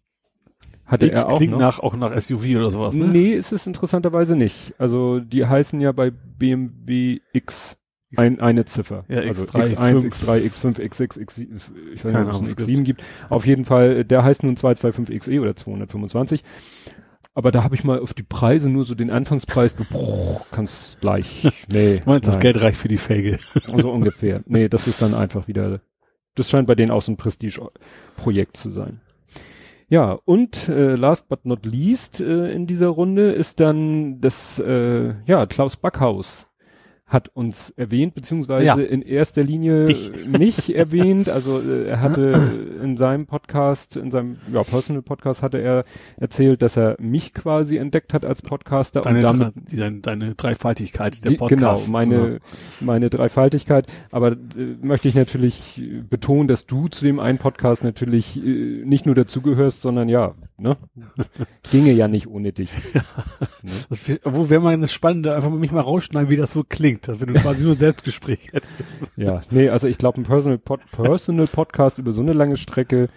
hatte 0.89 1.07
X 1.07 1.23
er 1.23 1.29
auch 1.31 1.37
klingt 1.39 1.53
noch. 1.53 1.61
nach, 1.61 1.79
auch 1.79 1.97
nach 1.97 2.19
SUV 2.19 2.57
oder 2.57 2.71
sowas, 2.71 2.95
ne? 2.95 3.07
Nee, 3.07 3.33
ist 3.33 3.53
es 3.53 3.67
interessanterweise 3.67 4.35
nicht. 4.35 4.75
Also 4.79 5.21
die 5.21 5.47
heißen 5.47 5.81
ja 5.81 5.93
bei 5.93 6.11
BMW 6.11 7.21
X 7.33 7.79
ein, 8.17 8.41
eine 8.41 8.65
Ziffer. 8.65 9.05
Ja, 9.09 9.19
also 9.19 9.45
X3, 9.45 9.75
X1, 9.75 10.01
5. 10.01 10.15
X3, 10.15 10.47
X5, 10.47 10.81
X6, 10.81 11.19
X7, 11.19 11.61
ich 11.95 12.05
weiß 12.05 12.13
nicht, 12.15 12.23
ob 12.23 12.43
es 12.43 12.53
es 12.53 12.59
einen 12.59 12.69
X7 12.79 12.83
gibt. 12.83 13.03
Auf 13.29 13.47
jeden 13.47 13.65
Fall, 13.67 14.05
der 14.05 14.25
heißt 14.25 14.43
nun 14.45 14.57
225XE 14.57 15.41
oder 15.41 15.55
225. 15.55 16.43
Aber 17.35 17.53
da 17.53 17.63
habe 17.63 17.75
ich 17.75 17.85
mal 17.85 18.01
auf 18.01 18.15
die 18.15 18.23
Preise 18.23 18.69
nur 18.69 18.85
so 18.85 18.95
den 18.95 19.11
Anfangspreis, 19.11 19.77
du 19.77 19.85
boah, 19.85 20.45
kannst 20.51 21.01
gleich, 21.01 21.49
nee. 21.73 21.95
Ich 21.95 22.07
meine, 22.07 22.21
das 22.21 22.35
nein. 22.35 22.41
Geld 22.41 22.61
reicht 22.61 22.79
für 22.79 22.89
die 22.89 22.97
Felge. 22.97 23.39
So 23.77 23.93
ungefähr. 23.93 24.43
Nee, 24.47 24.69
das 24.69 24.89
ist 24.89 25.01
dann 25.03 25.15
einfach 25.15 25.47
wieder, 25.47 25.81
das 26.35 26.51
scheint 26.51 26.67
bei 26.67 26.75
denen 26.75 26.91
auch 26.91 27.03
so 27.03 27.13
ein 27.13 27.17
Prestige-Projekt 27.17 28.57
zu 28.57 28.71
sein. 28.71 29.03
Ja, 29.91 30.19
und 30.27 30.69
äh, 30.69 30.97
last 30.97 31.29
but 31.29 31.47
not 31.47 31.65
least 31.65 32.21
äh, 32.21 32.53
in 32.53 32.67
dieser 32.67 32.89
Runde 32.89 33.33
ist 33.33 33.59
dann 33.61 34.21
das, 34.21 34.59
äh, 34.59 35.15
ja, 35.25 35.47
Klaus 35.47 35.77
Backhaus 35.77 36.48
hat 37.09 37.31
uns 37.35 37.71
erwähnt, 37.71 38.15
beziehungsweise 38.15 38.67
Ja. 38.67 38.75
in 38.75 39.01
erster 39.03 39.43
Linie 39.43 39.87
Dich. 39.87 40.13
nicht 40.27 40.69
erwähnt. 40.75 41.31
Also 41.31 41.59
äh, 41.61 41.87
er 41.89 42.01
hatte 42.01 42.77
in 42.83 42.97
seinem 42.99 43.27
Podcast, 43.27 43.97
in 43.97 44.11
seinem 44.11 44.37
ja, 44.53 44.63
Personal 44.63 45.03
Podcast 45.03 45.43
hatte 45.43 45.59
er 45.59 45.85
erzählt, 46.19 46.61
dass 46.61 46.77
er 46.77 46.97
mich 47.01 47.33
quasi 47.33 47.79
entdeckt 47.79 48.13
hat 48.13 48.27
als 48.27 48.43
Podcaster 48.43 49.01
Deine, 49.01 49.17
und 49.19 49.23
damit 49.23 49.55
deine, 49.73 50.01
deine 50.01 50.35
Dreifaltigkeit 50.35 51.25
der 51.25 51.31
Podcast. 51.33 51.87
Genau, 51.87 51.93
meine, 51.93 52.41
meine 52.81 53.09
Dreifaltigkeit. 53.09 53.87
Aber 54.11 54.33
äh, 54.33 54.37
möchte 54.83 55.09
ich 55.09 55.15
natürlich 55.15 55.83
betonen, 56.11 56.47
dass 56.47 56.67
du 56.67 56.89
zu 56.89 57.05
dem 57.05 57.21
einen 57.21 57.39
Podcast 57.39 57.85
natürlich 57.85 58.37
äh, 58.37 58.83
nicht 58.85 59.07
nur 59.07 59.15
dazugehörst, 59.15 59.81
sondern 59.81 60.11
ja, 60.11 60.35
ne? 60.59 60.77
Ginge 61.71 61.93
ja 61.93 62.07
nicht 62.07 62.27
ohne 62.27 62.53
dich. 62.53 62.71
Ne? 63.63 63.71
Das, 63.89 64.11
wo 64.25 64.51
wäre 64.51 64.61
mal 64.61 64.75
eine 64.75 64.89
spannende, 64.89 65.35
einfach 65.35 65.49
mal 65.51 65.59
mich 65.59 65.73
mal 65.73 65.81
rausschneiden, 65.81 66.29
wie 66.31 66.37
das 66.37 66.51
so 66.51 66.65
klingt. 66.69 66.98
Geschenkt, 67.03 67.21
wenn 67.21 67.35
du 67.35 67.41
quasi 67.41 67.65
nur 67.65 67.75
Selbstgespräch 67.75 68.49
hättest. 68.53 68.73
Ja, 69.17 69.43
nee, 69.51 69.69
also 69.69 69.87
ich 69.89 69.99
glaube, 69.99 70.21
ein 70.21 70.25
Personal, 70.25 70.59
Pod 70.59 70.81
Personal 70.93 71.47
Podcast 71.47 71.99
über 71.99 72.13
so 72.13 72.23
eine 72.23 72.33
lange 72.33 72.57
Strecke, 72.57 73.09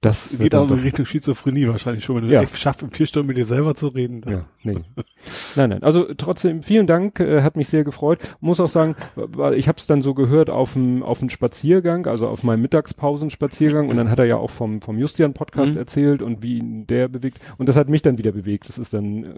das, 0.00 0.36
geht 0.38 0.54
auch 0.54 0.70
in 0.70 0.78
Richtung 0.78 1.04
Schizophrenie 1.04 1.68
wahrscheinlich 1.68 2.04
schon, 2.04 2.16
wenn 2.16 2.28
du 2.28 2.34
Ja. 2.34 2.42
echt 2.42 2.58
schaffst, 2.58 2.82
in 2.82 2.90
vier 2.90 3.06
Stunden 3.06 3.28
mit 3.28 3.36
dir 3.36 3.44
selber 3.44 3.74
zu 3.74 3.88
reden. 3.88 4.22
Ja, 4.28 4.44
nee. 4.62 4.78
nein, 5.56 5.70
nein. 5.70 5.82
Also 5.82 6.12
trotzdem 6.16 6.62
vielen 6.62 6.86
Dank, 6.86 7.20
äh, 7.20 7.42
hat 7.42 7.56
mich 7.56 7.68
sehr 7.68 7.84
gefreut. 7.84 8.18
Muss 8.40 8.60
auch 8.60 8.68
sagen, 8.68 8.96
ich 9.54 9.68
habe 9.68 9.78
es 9.78 9.86
dann 9.86 10.02
so 10.02 10.14
gehört 10.14 10.50
auf 10.50 10.72
dem 10.74 11.02
auf 11.02 11.18
dem 11.20 11.28
Spaziergang, 11.28 12.06
also 12.06 12.28
auf 12.28 12.42
meinem 12.42 12.62
Mittagspausenspaziergang 12.62 13.88
und 13.88 13.96
dann 13.96 14.10
hat 14.10 14.18
er 14.18 14.24
ja 14.26 14.36
auch 14.36 14.50
vom 14.50 14.80
vom 14.80 14.98
Justian 14.98 15.34
Podcast 15.34 15.72
Mhm. 15.72 15.78
erzählt 15.78 16.22
und 16.22 16.42
wie 16.42 16.58
ihn 16.58 16.86
der 16.86 17.08
bewegt 17.08 17.38
und 17.58 17.68
das 17.68 17.76
hat 17.76 17.88
mich 17.88 18.02
dann 18.02 18.18
wieder 18.18 18.32
bewegt. 18.32 18.68
Das 18.68 18.78
ist 18.78 18.94
dann 18.94 19.24
äh, 19.24 19.28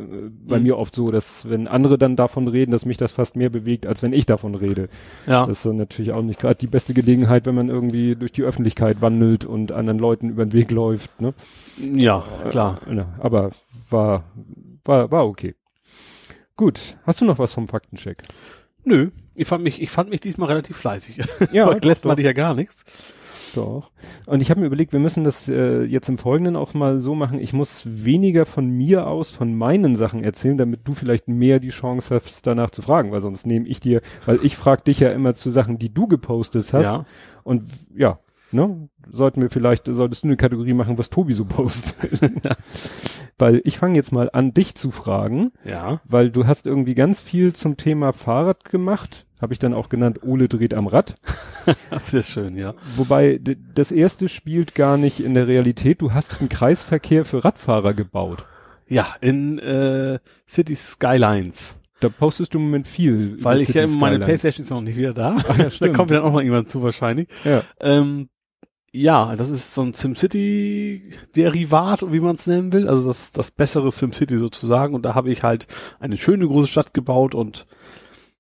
bei 0.47 0.59
Mhm. 0.59 0.63
mir 0.65 0.79
oft 0.79 0.95
so, 0.95 1.07
dass 1.11 1.49
wenn 1.49 1.69
andere 1.69 1.99
dann 1.99 2.17
davon 2.17 2.49
reden, 2.49 2.71
dass 2.73 2.87
mich 2.87 2.97
das 2.97 3.13
fast 3.13 3.37
mehr 3.37 3.51
bewegt, 3.55 3.87
als 3.87 4.03
wenn 4.03 4.13
ich 4.13 4.27
davon 4.27 4.55
rede. 4.55 4.89
Ja. 5.27 5.47
Das 5.47 5.59
ist 5.59 5.67
dann 5.67 5.77
natürlich 5.77 6.13
auch 6.13 6.23
nicht 6.23 6.41
gerade 6.41 6.57
die 6.57 6.67
beste 6.67 6.93
Gelegenheit, 6.93 7.47
wenn 7.47 7.55
man 7.55 7.69
irgendwie 7.69 8.17
durch 8.17 8.33
die 8.33 8.43
Öffentlichkeit 8.43 9.01
wandelt 9.01 9.45
und 9.45 9.73
anderen 9.73 9.99
Leuten 9.99 10.29
über 10.29 10.45
den 10.45 10.53
Weg 10.53 10.71
läuft, 10.71 11.21
ne? 11.21 11.33
ja, 11.79 12.25
klar. 12.51 12.79
Ja, 12.91 13.07
aber 13.19 13.53
war, 13.91 14.25
war, 14.85 15.11
war 15.11 15.27
okay. 15.27 15.55
Gut. 16.57 16.97
Hast 17.05 17.21
du 17.21 17.25
noch 17.25 17.39
was 17.39 17.53
vom 17.53 17.69
Faktencheck? 17.69 18.23
Nö, 18.85 19.11
ich 19.35 19.49
fand 19.49 19.65
mich, 19.65 19.81
ich 19.81 19.91
fand 19.91 20.11
mich 20.11 20.21
diesmal 20.21 20.49
relativ 20.49 20.77
fleißig. 20.77 21.19
Ja, 21.53 21.71
letztes 21.83 22.05
Mal 22.05 22.13
hatte 22.13 22.21
ich 22.21 22.27
ja 22.27 22.33
gar 22.33 22.55
nichts. 22.55 22.85
Doch. 23.57 23.91
Und 24.27 24.41
ich 24.41 24.51
habe 24.51 24.61
mir 24.61 24.67
überlegt, 24.67 24.93
wir 24.93 25.01
müssen 25.01 25.25
das 25.25 25.49
äh, 25.49 25.83
jetzt 25.85 26.09
im 26.09 26.19
Folgenden 26.19 26.57
auch 26.57 26.75
mal 26.75 26.99
so 26.99 27.15
machen. 27.15 27.39
Ich 27.39 27.53
muss 27.53 27.87
weniger 27.87 28.47
von 28.47 28.69
mir 28.69 29.07
aus, 29.07 29.31
von 29.31 29.55
meinen 29.55 29.97
Sachen 29.97 30.23
erzählen, 30.23 30.59
damit 30.59 30.87
du 30.87 30.95
vielleicht 30.95 31.29
mehr 31.29 31.61
die 31.61 31.71
Chance 31.71 32.15
hast, 32.15 32.47
danach 32.47 32.71
zu 32.71 32.83
fragen, 32.83 33.13
weil 33.13 33.21
sonst 33.21 33.47
nehme 33.47 33.67
ich 33.69 33.81
dir, 33.81 34.01
weil 34.27 34.41
ich 34.43 34.57
frage 34.57 34.83
dich 34.83 35.01
ja 35.01 35.11
immer 35.11 35.35
zu 35.35 35.51
Sachen, 35.51 35.79
die 35.79 35.93
du 35.93 36.07
gepostet 36.07 36.73
hast. 36.73 36.83
Ja. 36.83 37.05
Und 37.43 37.65
ja, 37.95 38.19
ne, 38.55 38.89
sollten 39.11 39.43
wir 39.43 39.51
vielleicht, 39.51 39.87
solltest 39.87 40.23
du 40.23 40.29
eine 40.29 40.37
Kategorie 40.37 40.73
machen, 40.75 40.97
was 40.99 41.11
Tobi 41.11 41.35
so 41.35 41.45
postet. 41.45 42.21
Weil 43.39 43.61
ich 43.65 43.79
fange 43.79 43.97
jetzt 43.97 44.13
mal 44.13 44.31
an, 44.33 44.55
dich 44.55 44.75
zu 44.77 44.91
fragen, 44.93 45.51
Ja. 45.65 46.01
weil 46.05 46.31
du 46.31 46.47
hast 46.47 46.67
irgendwie 46.69 46.95
ganz 46.95 47.21
viel 47.21 47.53
zum 47.53 47.77
Thema 47.77 48.13
Fahrrad 48.13 48.65
gemacht. 48.65 49.27
Habe 49.43 49.53
ich 49.53 49.59
dann 49.59 49.75
auch 49.75 49.89
genannt, 49.89 50.21
Ole 50.23 50.49
dreht 50.49 50.73
am 50.75 50.87
Rad. 50.87 51.17
Das 51.91 52.13
ist 52.13 52.29
schön, 52.29 52.59
ja. 52.59 52.75
Wobei 52.97 53.41
das 53.75 53.91
erste 53.91 54.29
spielt 54.29 54.75
gar 54.75 54.99
nicht 54.99 55.21
in 55.21 55.33
der 55.33 55.49
Realität. 55.49 56.03
Du 56.03 56.13
hast 56.13 56.41
einen 56.41 56.51
Kreisverkehr 56.51 57.25
für 57.25 57.43
Radfahrer 57.43 57.95
gebaut. 57.95 58.45
Ja, 58.87 59.07
in 59.23 59.59
äh, 59.61 60.19
City 60.47 60.77
Skylines. 60.77 61.75
Da 62.01 62.11
postest 62.11 62.53
du 62.53 62.59
im 62.59 62.67
Moment 62.67 62.87
viel. 62.87 63.43
Weil 63.43 63.63
ich 63.63 63.71
ja 63.71 63.87
meine 63.87 64.17
Skylines. 64.17 64.25
Playstation 64.27 64.65
ist 64.65 64.71
noch 64.71 64.83
nicht 64.83 64.99
wieder 64.99 65.15
da. 65.15 65.39
Ach 65.49 65.57
ja, 65.59 65.69
da 65.81 65.89
kommt 65.89 66.11
dann 66.11 66.23
auch 66.23 66.33
noch 66.33 66.43
jemand 66.43 66.69
zu 66.69 66.83
wahrscheinlich. 66.83 67.29
Ja. 67.45 67.63
Ähm, 67.81 68.29
ja, 68.97 69.35
das 69.35 69.49
ist 69.51 69.75
so 69.75 69.83
ein 69.83 69.93
SimCity-Derivat, 69.93 72.13
wie 72.13 72.21
man 72.21 72.37
es 72.37 72.47
nennen 72.47 72.73
will. 72.73 72.89
Also 72.89 73.09
das, 73.09 73.33
das 73.33 73.51
bessere 73.51 73.91
SimCity 73.91 74.39
sozusagen. 74.39 74.95
Und 74.95 75.03
da 75.05 75.15
habe 75.15 75.33
ich 75.33 75.43
halt 75.43 75.67
eine 75.99 76.17
schöne 76.17 76.47
große 76.47 76.69
Stadt 76.69 76.95
gebaut 76.95 77.35
und 77.35 77.67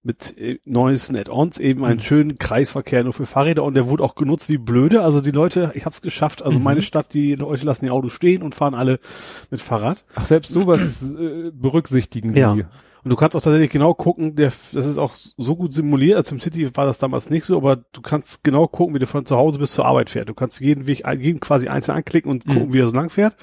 mit 0.06 0.37
äh, 0.38 0.58
neuesten 0.64 1.16
Add-ons 1.16 1.58
eben 1.58 1.82
einen 1.84 1.99
schönen 2.00 2.37
Kreisverkehr 2.38 3.02
nur 3.04 3.14
für 3.14 3.25
Fahrräder 3.26 3.64
und 3.64 3.73
der 3.75 3.88
wurde 3.88 4.04
auch 4.04 4.14
genutzt 4.14 4.49
wie 4.50 4.58
blöde. 4.58 5.02
Also 5.02 5.23
die 5.23 5.30
Leute, 5.30 5.73
ich 5.75 5.87
habe 5.87 5.94
es 5.94 6.02
geschafft. 6.02 6.42
Also 6.42 6.58
Mhm. 6.58 6.64
meine 6.64 6.82
Stadt, 6.82 7.14
die 7.14 7.34
Leute 7.34 7.64
lassen 7.64 7.87
die 7.87 7.90
Autos 7.90 8.12
stehen 8.12 8.42
und 8.42 8.54
fahren 8.54 8.75
alle 8.75 9.00
mit 9.50 9.62
Fahrrad. 9.62 10.04
Ach, 10.14 10.26
selbst 10.26 10.52
sowas 10.52 11.02
äh, 11.02 11.50
berücksichtigen 11.52 12.37
Ja. 12.37 12.54
Und 13.04 13.11
du 13.11 13.16
kannst 13.16 13.37
auch 13.37 13.42
tatsächlich 13.42 13.70
genau 13.70 13.92
gucken, 13.94 14.34
der, 14.34 14.50
das 14.73 14.87
ist 14.87 14.96
auch 14.99 15.14
so 15.14 15.56
gut 15.56 15.75
simuliert, 15.75 16.16
als 16.16 16.32
im 16.32 16.40
City 16.40 16.75
war 16.75 16.87
das 16.87 16.99
damals 16.99 17.28
nicht 17.30 17.44
so, 17.44 17.56
aber 17.56 17.76
du 17.76 18.00
kannst 18.00 18.42
genau 18.44 18.66
gucken, 18.66 18.94
wie 18.94 18.99
der 18.99 19.06
von 19.08 19.26
zu 19.26 19.37
Hause 19.37 19.58
bis 19.58 19.73
zur 19.73 19.84
Arbeit 19.84 20.08
fährt. 20.11 20.28
Du 20.30 20.34
kannst 20.34 20.58
jeden 20.61 20.87
Weg, 20.87 21.04
jeden 21.18 21.38
quasi 21.40 21.68
einzeln 21.68 21.96
anklicken 21.96 22.30
und 22.30 22.46
gucken, 22.46 22.68
Mhm. 22.68 22.73
wie 22.73 22.80
er 22.80 22.88
so 22.88 22.94
lang 22.94 23.11
fährt. 23.11 23.37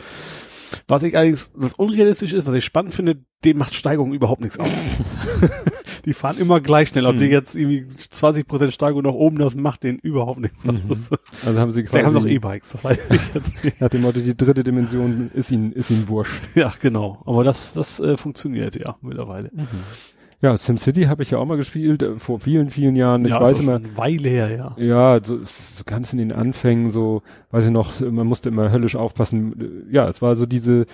Was 0.87 1.03
ich 1.03 1.15
allerdings, 1.15 1.51
was 1.53 1.73
unrealistisch 1.73 2.33
ist, 2.33 2.47
was 2.47 2.53
ich 2.55 2.65
spannend 2.65 2.95
finde, 2.95 3.17
dem 3.45 3.57
macht 3.57 3.73
Steigerung 3.75 4.13
überhaupt 4.13 4.41
nichts 4.41 4.57
aus. 4.59 4.69
die 6.05 6.13
fahren 6.13 6.37
immer 6.39 6.59
gleich 6.61 6.89
schnell. 6.89 7.05
Ob 7.05 7.15
Mhm. 7.15 7.19
die 7.19 7.25
jetzt 7.25 7.55
irgendwie 7.55 7.85
20% 7.85 8.71
Steigerung 8.71 9.03
nach 9.03 9.13
oben, 9.13 9.37
das 9.37 9.55
macht 9.55 9.83
denen 9.83 9.99
überhaupt 9.99 10.39
nichts 10.39 10.63
Mhm. 10.63 10.81
aus. 10.89 10.97
Also 11.45 11.59
haben 11.59 11.71
sie 11.71 11.83
Vielleicht 11.87 12.05
haben 12.05 12.11
sie 12.13 12.17
auch 12.19 12.21
quasi 12.23 12.35
E-Bikes, 12.35 12.71
das 12.71 12.83
weiß 12.83 12.99
ich 13.11 13.33
jetzt 13.35 13.51
nicht. 13.63 13.81
nach 13.81 13.89
dem 13.89 14.01
Motto, 14.01 14.19
die 14.19 14.35
dritte 14.35 14.63
Dimension 14.63 15.31
ist 15.33 15.51
ihnen, 15.51 15.71
ist 15.71 15.89
ihnen 15.91 16.07
wurscht. 16.09 16.41
Ja, 16.55 16.71
genau. 16.81 17.21
Aber 17.25 17.43
das, 17.43 17.73
das 17.73 17.99
äh, 17.99 18.17
funktioniert 18.17 18.75
ja 18.75 18.95
mittlerweile. 19.01 19.51
Ja, 20.43 20.57
SimCity 20.57 21.03
habe 21.03 21.21
ich 21.21 21.29
ja 21.29 21.37
auch 21.37 21.45
mal 21.45 21.57
gespielt, 21.57 22.01
äh, 22.01 22.17
vor 22.17 22.39
vielen, 22.39 22.71
vielen 22.71 22.95
Jahren. 22.95 23.23
Ich 23.25 23.29
ja, 23.29 23.39
weiß 23.39 23.59
immer, 23.59 23.75
eine 23.75 23.95
Weile 23.95 24.27
her, 24.27 24.49
ja. 24.49 24.75
Ja, 24.83 25.19
so, 25.23 25.37
so 25.43 25.83
ganz 25.85 26.13
in 26.13 26.17
den 26.17 26.31
Anfängen, 26.31 26.89
so, 26.89 27.21
weiß 27.51 27.65
ich 27.65 27.71
noch, 27.71 27.99
man 28.01 28.25
musste 28.25 28.49
immer 28.49 28.71
höllisch 28.71 28.95
aufpassen. 28.95 29.85
Ja, 29.91 30.09
es 30.09 30.19
war 30.23 30.35
so 30.35 30.47
diese, 30.47 30.87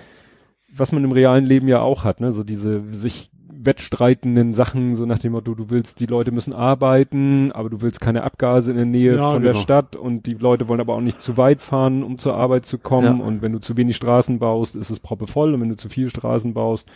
was 0.76 0.92
man 0.92 1.02
im 1.02 1.12
realen 1.12 1.46
Leben 1.46 1.66
ja 1.66 1.80
auch 1.80 2.04
hat, 2.04 2.20
ne, 2.20 2.30
so 2.30 2.44
diese 2.44 2.82
sich 2.92 3.30
wettstreitenden 3.64 4.54
Sachen, 4.54 4.94
so 4.94 5.06
nach 5.06 5.18
dem 5.18 5.32
Motto, 5.32 5.54
du 5.54 5.70
willst, 5.70 6.00
die 6.00 6.06
Leute 6.06 6.30
müssen 6.32 6.52
arbeiten, 6.52 7.52
aber 7.52 7.70
du 7.70 7.80
willst 7.80 8.00
keine 8.00 8.22
Abgase 8.22 8.70
in 8.70 8.76
der 8.76 8.86
Nähe 8.86 9.16
Ja, 9.16 9.32
von 9.32 9.42
der 9.42 9.52
genau. 9.52 9.62
Stadt 9.62 9.96
und 9.96 10.26
die 10.26 10.34
Leute 10.34 10.68
wollen 10.68 10.80
aber 10.80 10.94
auch 10.94 11.00
nicht 11.00 11.20
zu 11.22 11.36
weit 11.36 11.60
fahren, 11.62 12.02
um 12.02 12.18
zur 12.18 12.34
Arbeit 12.34 12.66
zu 12.66 12.78
kommen 12.78 13.18
Ja. 13.20 13.24
und 13.24 13.42
wenn 13.42 13.52
du 13.52 13.58
zu 13.58 13.76
wenig 13.76 13.96
Straßen 13.96 14.38
baust, 14.38 14.76
ist 14.76 14.90
es 14.90 15.00
proppevoll 15.00 15.54
und 15.54 15.60
wenn 15.60 15.68
du 15.68 15.76
zu 15.76 15.88
viel 15.88 16.08
Straßen 16.08 16.54
baust, 16.54 16.88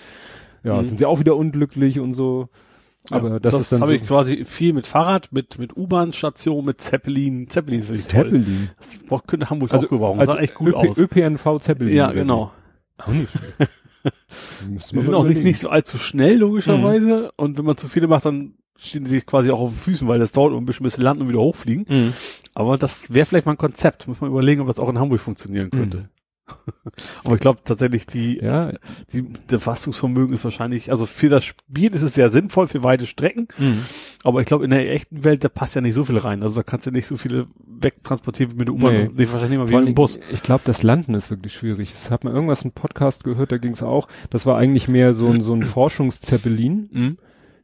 ja, 0.64 0.81
Mhm. 0.81 0.87
sind 0.88 0.99
sie 0.99 1.07
auch 1.07 1.19
wieder 1.21 1.37
unglücklich 1.37 1.99
und 2.00 2.12
so. 2.12 2.49
Aber 3.11 3.31
Ja, 3.31 3.38
das, 3.40 3.54
ist 3.59 3.73
dann 3.73 3.81
habe 3.81 3.90
so 3.90 3.97
ich 3.97 4.07
quasi 4.07 4.45
viel 4.45 4.73
mit 4.73 4.87
Fahrrad, 4.87 5.33
mit 5.33 5.59
mit 5.59 5.76
U-Bahn-Station, 5.76 6.64
mit 6.64 6.81
Zeppelin. 6.81 7.49
Zeppelin 7.49 7.81
ist 7.81 7.88
wirklich 7.88 8.07
toll. 8.07 8.25
Zeppelin. 8.31 8.71
Das 8.78 8.99
boah, 9.09 9.21
könnte 9.26 9.50
Hamburg 9.50 9.73
Also, 9.73 9.87
auch 9.87 9.90
gebrauchen. 9.90 10.21
also 10.21 10.33
sah 10.35 10.38
echt 10.38 10.54
gut 10.54 10.69
ÖP, 10.69 10.75
aus. 10.76 10.99
ÖPNV 10.99 11.59
Zeppelin. 11.59 11.97
ja, 11.97 12.12
genau. 12.12 12.52
Auch 12.99 13.09
nicht 13.09 13.28
wir 14.90 15.02
sind 15.02 15.14
auch 15.14 15.25
nicht, 15.25 15.42
nicht 15.42 15.59
so 15.59 15.68
allzu 15.68 15.99
schnell, 15.99 16.38
logischerweise. 16.38 17.32
Und 17.37 17.59
wenn 17.59 17.64
man 17.64 17.76
zu 17.76 17.88
viele 17.88 18.09
macht, 18.09 18.25
dann 18.25 18.54
stehen 18.76 19.06
sich 19.06 19.26
quasi 19.26 19.50
auch 19.50 19.61
auf 19.61 19.71
den 19.71 19.78
Füßen, 19.78 20.09
weil 20.09 20.18
das 20.18 20.32
dauert 20.32 20.54
ein 20.54 20.64
bisschen 20.64 20.85
bis 20.85 20.94
sie 20.94 21.02
landen 21.02 21.23
und 21.23 21.28
wieder 21.28 21.40
hochfliegen. 21.40 21.87
Mhm. 21.88 22.12
Aber 22.54 22.78
das 22.78 23.12
wäre 23.12 23.26
vielleicht 23.26 23.47
mal 23.47 23.52
ein 23.52 23.59
Konzept. 23.59 24.09
Muss 24.09 24.21
man 24.21 24.30
überlegen, 24.30 24.61
ob 24.61 24.66
das 24.66 24.78
auch 24.78 24.88
in 24.88 24.99
Hamburg 24.99 25.21
funktionieren 25.21 25.71
könnte. 25.71 25.99
Mhm. 25.99 26.04
Aber 27.25 27.35
ich 27.35 27.40
glaube 27.40 27.61
tatsächlich, 27.64 28.06
die, 28.06 28.38
Ja. 28.38 28.73
die, 29.12 29.23
der 29.50 29.61
Fassungsvermögen 29.61 30.35
ist 30.35 30.44
wahrscheinlich, 30.44 30.90
also 30.90 31.06
für 31.06 31.28
das 31.28 31.44
Spiel 31.44 31.94
ist 31.94 32.02
es 32.02 32.14
sehr 32.14 32.30
sinnvoll, 32.30 32.66
für 32.68 32.82
weite 32.82 33.06
Strecken. 33.06 33.49
Mhm. 33.59 33.82
Aber 34.25 34.40
ich 34.40 34.47
glaube, 34.47 34.64
in 34.64 34.71
der 34.71 34.90
echten 34.92 35.25
Welt, 35.25 35.44
da 35.44 35.49
passt 35.49 35.75
ja 35.75 35.80
nicht 35.80 35.94
so 35.94 36.04
viel 36.04 36.18
rein. 36.18 36.42
Also 36.42 36.61
da 36.61 36.62
kannst 36.62 36.87
du 36.87 36.90
nicht 36.90 37.06
so 37.06 37.16
viele 37.16 37.47
wegtransportieren 37.66 38.52
wie 38.52 38.56
mit 38.59 38.68
der 38.68 38.75
U-Bahn. 38.75 38.92
Nee. 38.94 39.11
Nee. 39.14 39.28
wahrscheinlich 39.32 39.59
mal 39.59 39.68
wie 39.68 39.76
mit 39.76 39.88
dem 39.88 39.94
Bus. 39.94 40.18
Ich 40.32 40.42
glaube, 40.42 40.62
das 40.64 40.82
Landen 40.82 41.14
ist 41.14 41.30
wirklich 41.30 41.52
schwierig. 41.52 41.92
Ich 42.04 42.11
habe 42.11 42.28
mal 42.28 42.35
irgendwas 42.35 42.62
einen 42.62 42.73
Podcast 42.73 43.25
gehört, 43.25 43.52
da 43.52 43.59
ging 43.59 43.73
es 43.73 43.82
auch. 43.82 44.09
Das 44.30 44.47
war 44.47 44.56
eigentlich 44.59 44.88
mehr 44.88 45.14
so 45.14 45.28
ein, 45.28 45.42
so 45.42 45.54
ein 45.54 45.62
Forschungszeppelin. 45.62 46.88
Mhm. 46.92 47.18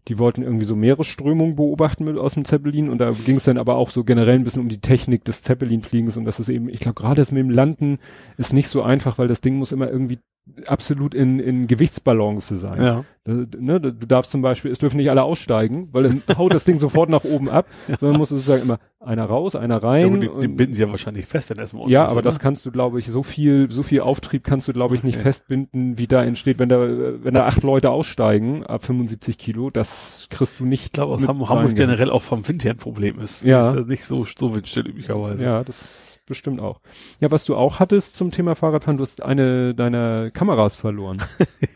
Die 0.08 0.18
wollten 0.18 0.42
irgendwie 0.42 0.64
so 0.64 0.74
Meeresströmungen 0.74 1.56
beobachten 1.56 2.04
mit 2.04 2.16
aus 2.16 2.34
dem 2.34 2.44
Zeppelin. 2.44 2.88
Und 2.88 2.98
da 2.98 3.10
ging 3.10 3.36
es 3.36 3.44
dann 3.44 3.58
aber 3.58 3.76
auch 3.76 3.90
so 3.90 4.04
generell 4.04 4.36
ein 4.36 4.44
bisschen 4.44 4.62
um 4.62 4.68
die 4.68 4.80
Technik 4.80 5.24
des 5.24 5.42
Zeppelinfliegens 5.42 6.16
und 6.16 6.24
das 6.24 6.40
ist 6.40 6.48
eben, 6.48 6.68
ich 6.68 6.80
glaube, 6.80 7.00
gerade 7.00 7.20
das 7.20 7.32
mit 7.32 7.40
dem 7.40 7.50
Landen 7.50 7.98
ist 8.36 8.52
nicht 8.52 8.68
so 8.68 8.82
einfach, 8.82 9.18
weil 9.18 9.28
das 9.28 9.40
Ding 9.40 9.56
muss 9.56 9.72
immer 9.72 9.90
irgendwie 9.90 10.18
absolut 10.66 11.14
in, 11.14 11.38
in 11.38 11.66
Gewichtsbalance 11.66 12.56
sein. 12.56 12.82
Ja. 12.82 13.04
Da, 13.24 13.32
ne, 13.58 13.80
du 13.80 13.92
darfst 13.92 14.30
zum 14.30 14.40
Beispiel, 14.42 14.70
es 14.70 14.78
dürfen 14.78 14.96
nicht 14.96 15.10
alle 15.10 15.22
aussteigen, 15.22 15.88
weil 15.92 16.04
dann 16.04 16.22
haut 16.38 16.54
das 16.54 16.64
Ding 16.64 16.78
sofort 16.78 17.10
nach 17.10 17.24
oben 17.24 17.48
ab, 17.48 17.66
sondern 18.00 18.18
muss 18.18 18.30
sozusagen 18.30 18.62
immer 18.62 18.78
einer 19.00 19.24
raus, 19.24 19.54
einer 19.54 19.74
ja 19.80 19.88
rein. 19.88 20.10
gut, 20.10 20.22
die, 20.22 20.26
die 20.40 20.46
und- 20.48 20.56
binden 20.56 20.74
sie 20.74 20.82
ja 20.82 20.90
wahrscheinlich 20.90 21.26
fest, 21.26 21.50
wenn 21.50 21.58
erstmal 21.58 21.88
ja, 21.90 22.04
ist, 22.04 22.10
aber 22.10 22.18
oder? 22.20 22.30
das 22.30 22.38
kannst 22.38 22.64
du, 22.66 22.70
glaube 22.70 22.98
ich, 22.98 23.06
so 23.06 23.22
viel, 23.22 23.70
so 23.70 23.82
viel 23.82 24.00
Auftrieb 24.00 24.44
kannst 24.44 24.66
du, 24.68 24.72
glaube 24.72 24.94
ich, 24.96 25.02
nicht 25.04 25.16
Okay. 25.16 25.24
festbinden, 25.24 25.98
wie 25.98 26.06
da 26.06 26.24
entsteht, 26.24 26.58
wenn 26.58 26.68
da, 26.68 26.80
wenn 26.80 27.34
da 27.34 27.46
acht 27.46 27.62
Leute 27.62 27.90
aussteigen 27.90 28.64
ab 28.64 28.84
75 28.84 29.38
Kilo, 29.38 29.70
das 29.70 30.26
kriegst 30.30 30.58
du 30.60 30.64
nicht. 30.64 30.86
Ich 30.86 30.92
glaube, 30.92 31.14
aus 31.14 31.26
Hamburg, 31.26 31.74
generell 31.76 32.10
auch 32.10 32.22
vom 32.22 32.46
Wind 32.48 32.64
her 32.64 32.72
ein 32.72 32.76
Problem 32.78 33.20
ist. 33.20 33.44
Ja. 33.44 33.60
Ist 33.60 33.74
ja 33.76 33.80
nicht 33.82 34.04
so, 34.04 34.24
so 34.24 34.54
windstill 34.54 34.86
üblicherweise. 34.88 35.44
Ja, 35.44 35.64
das 35.64 36.07
bestimmt 36.28 36.60
auch. 36.60 36.80
Ja, 37.20 37.30
was 37.30 37.44
du 37.44 37.56
auch 37.56 37.78
hattest 37.78 38.16
zum 38.16 38.30
Thema 38.30 38.54
Fahrradfahren, 38.54 38.96
du 38.96 39.02
hast 39.02 39.22
eine 39.22 39.74
deiner 39.74 40.30
Kameras 40.30 40.76
verloren. 40.76 41.18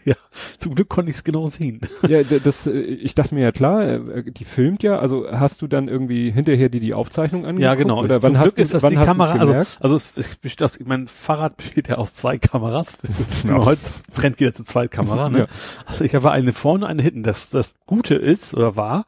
Zum 0.58 0.74
Glück 0.74 0.88
konnte 0.88 1.10
ich 1.10 1.18
es 1.18 1.24
genau 1.24 1.46
sehen. 1.46 1.80
ja, 2.08 2.22
das, 2.22 2.66
äh, 2.66 2.72
ich 2.72 3.14
dachte 3.14 3.34
mir 3.34 3.42
ja 3.42 3.52
klar, 3.52 3.82
äh, 3.86 4.22
die 4.30 4.44
filmt 4.44 4.82
ja, 4.82 4.98
also 4.98 5.26
hast 5.30 5.62
du 5.62 5.66
dann 5.66 5.88
irgendwie 5.88 6.30
hinterher 6.30 6.68
dir 6.68 6.80
die 6.80 6.94
Aufzeichnung 6.94 7.44
angeguckt? 7.44 7.64
Ja, 7.64 7.74
genau. 7.74 8.02
Oder 8.02 8.20
Zum 8.20 8.34
wann 8.34 8.42
Glück 8.42 8.52
hast 8.52 8.58
du, 8.58 8.62
ist 8.62 8.74
das 8.74 8.82
wann 8.82 8.90
die 8.90 8.96
Kamera, 8.96 9.32
also, 9.32 9.54
also 9.80 10.00
besteht 10.40 10.62
aus, 10.62 10.78
mein 10.84 11.08
Fahrrad 11.08 11.56
besteht 11.56 11.88
ja 11.88 11.96
aus 11.96 12.14
zwei 12.14 12.38
Kameras. 12.38 12.98
Ja. 13.46 13.64
Heute 13.64 13.80
Trend 14.14 14.36
geht 14.36 14.48
ja 14.48 14.52
zur 14.52 14.66
Zweitkamera, 14.66 15.28
ne? 15.28 15.38
Ja. 15.40 15.46
Also 15.86 16.04
ich 16.04 16.14
habe 16.14 16.30
eine 16.30 16.52
vorne, 16.52 16.86
eine 16.86 17.02
hinten. 17.02 17.22
Das, 17.22 17.50
das 17.50 17.74
Gute 17.86 18.14
ist, 18.14 18.54
oder 18.54 18.76
war, 18.76 19.06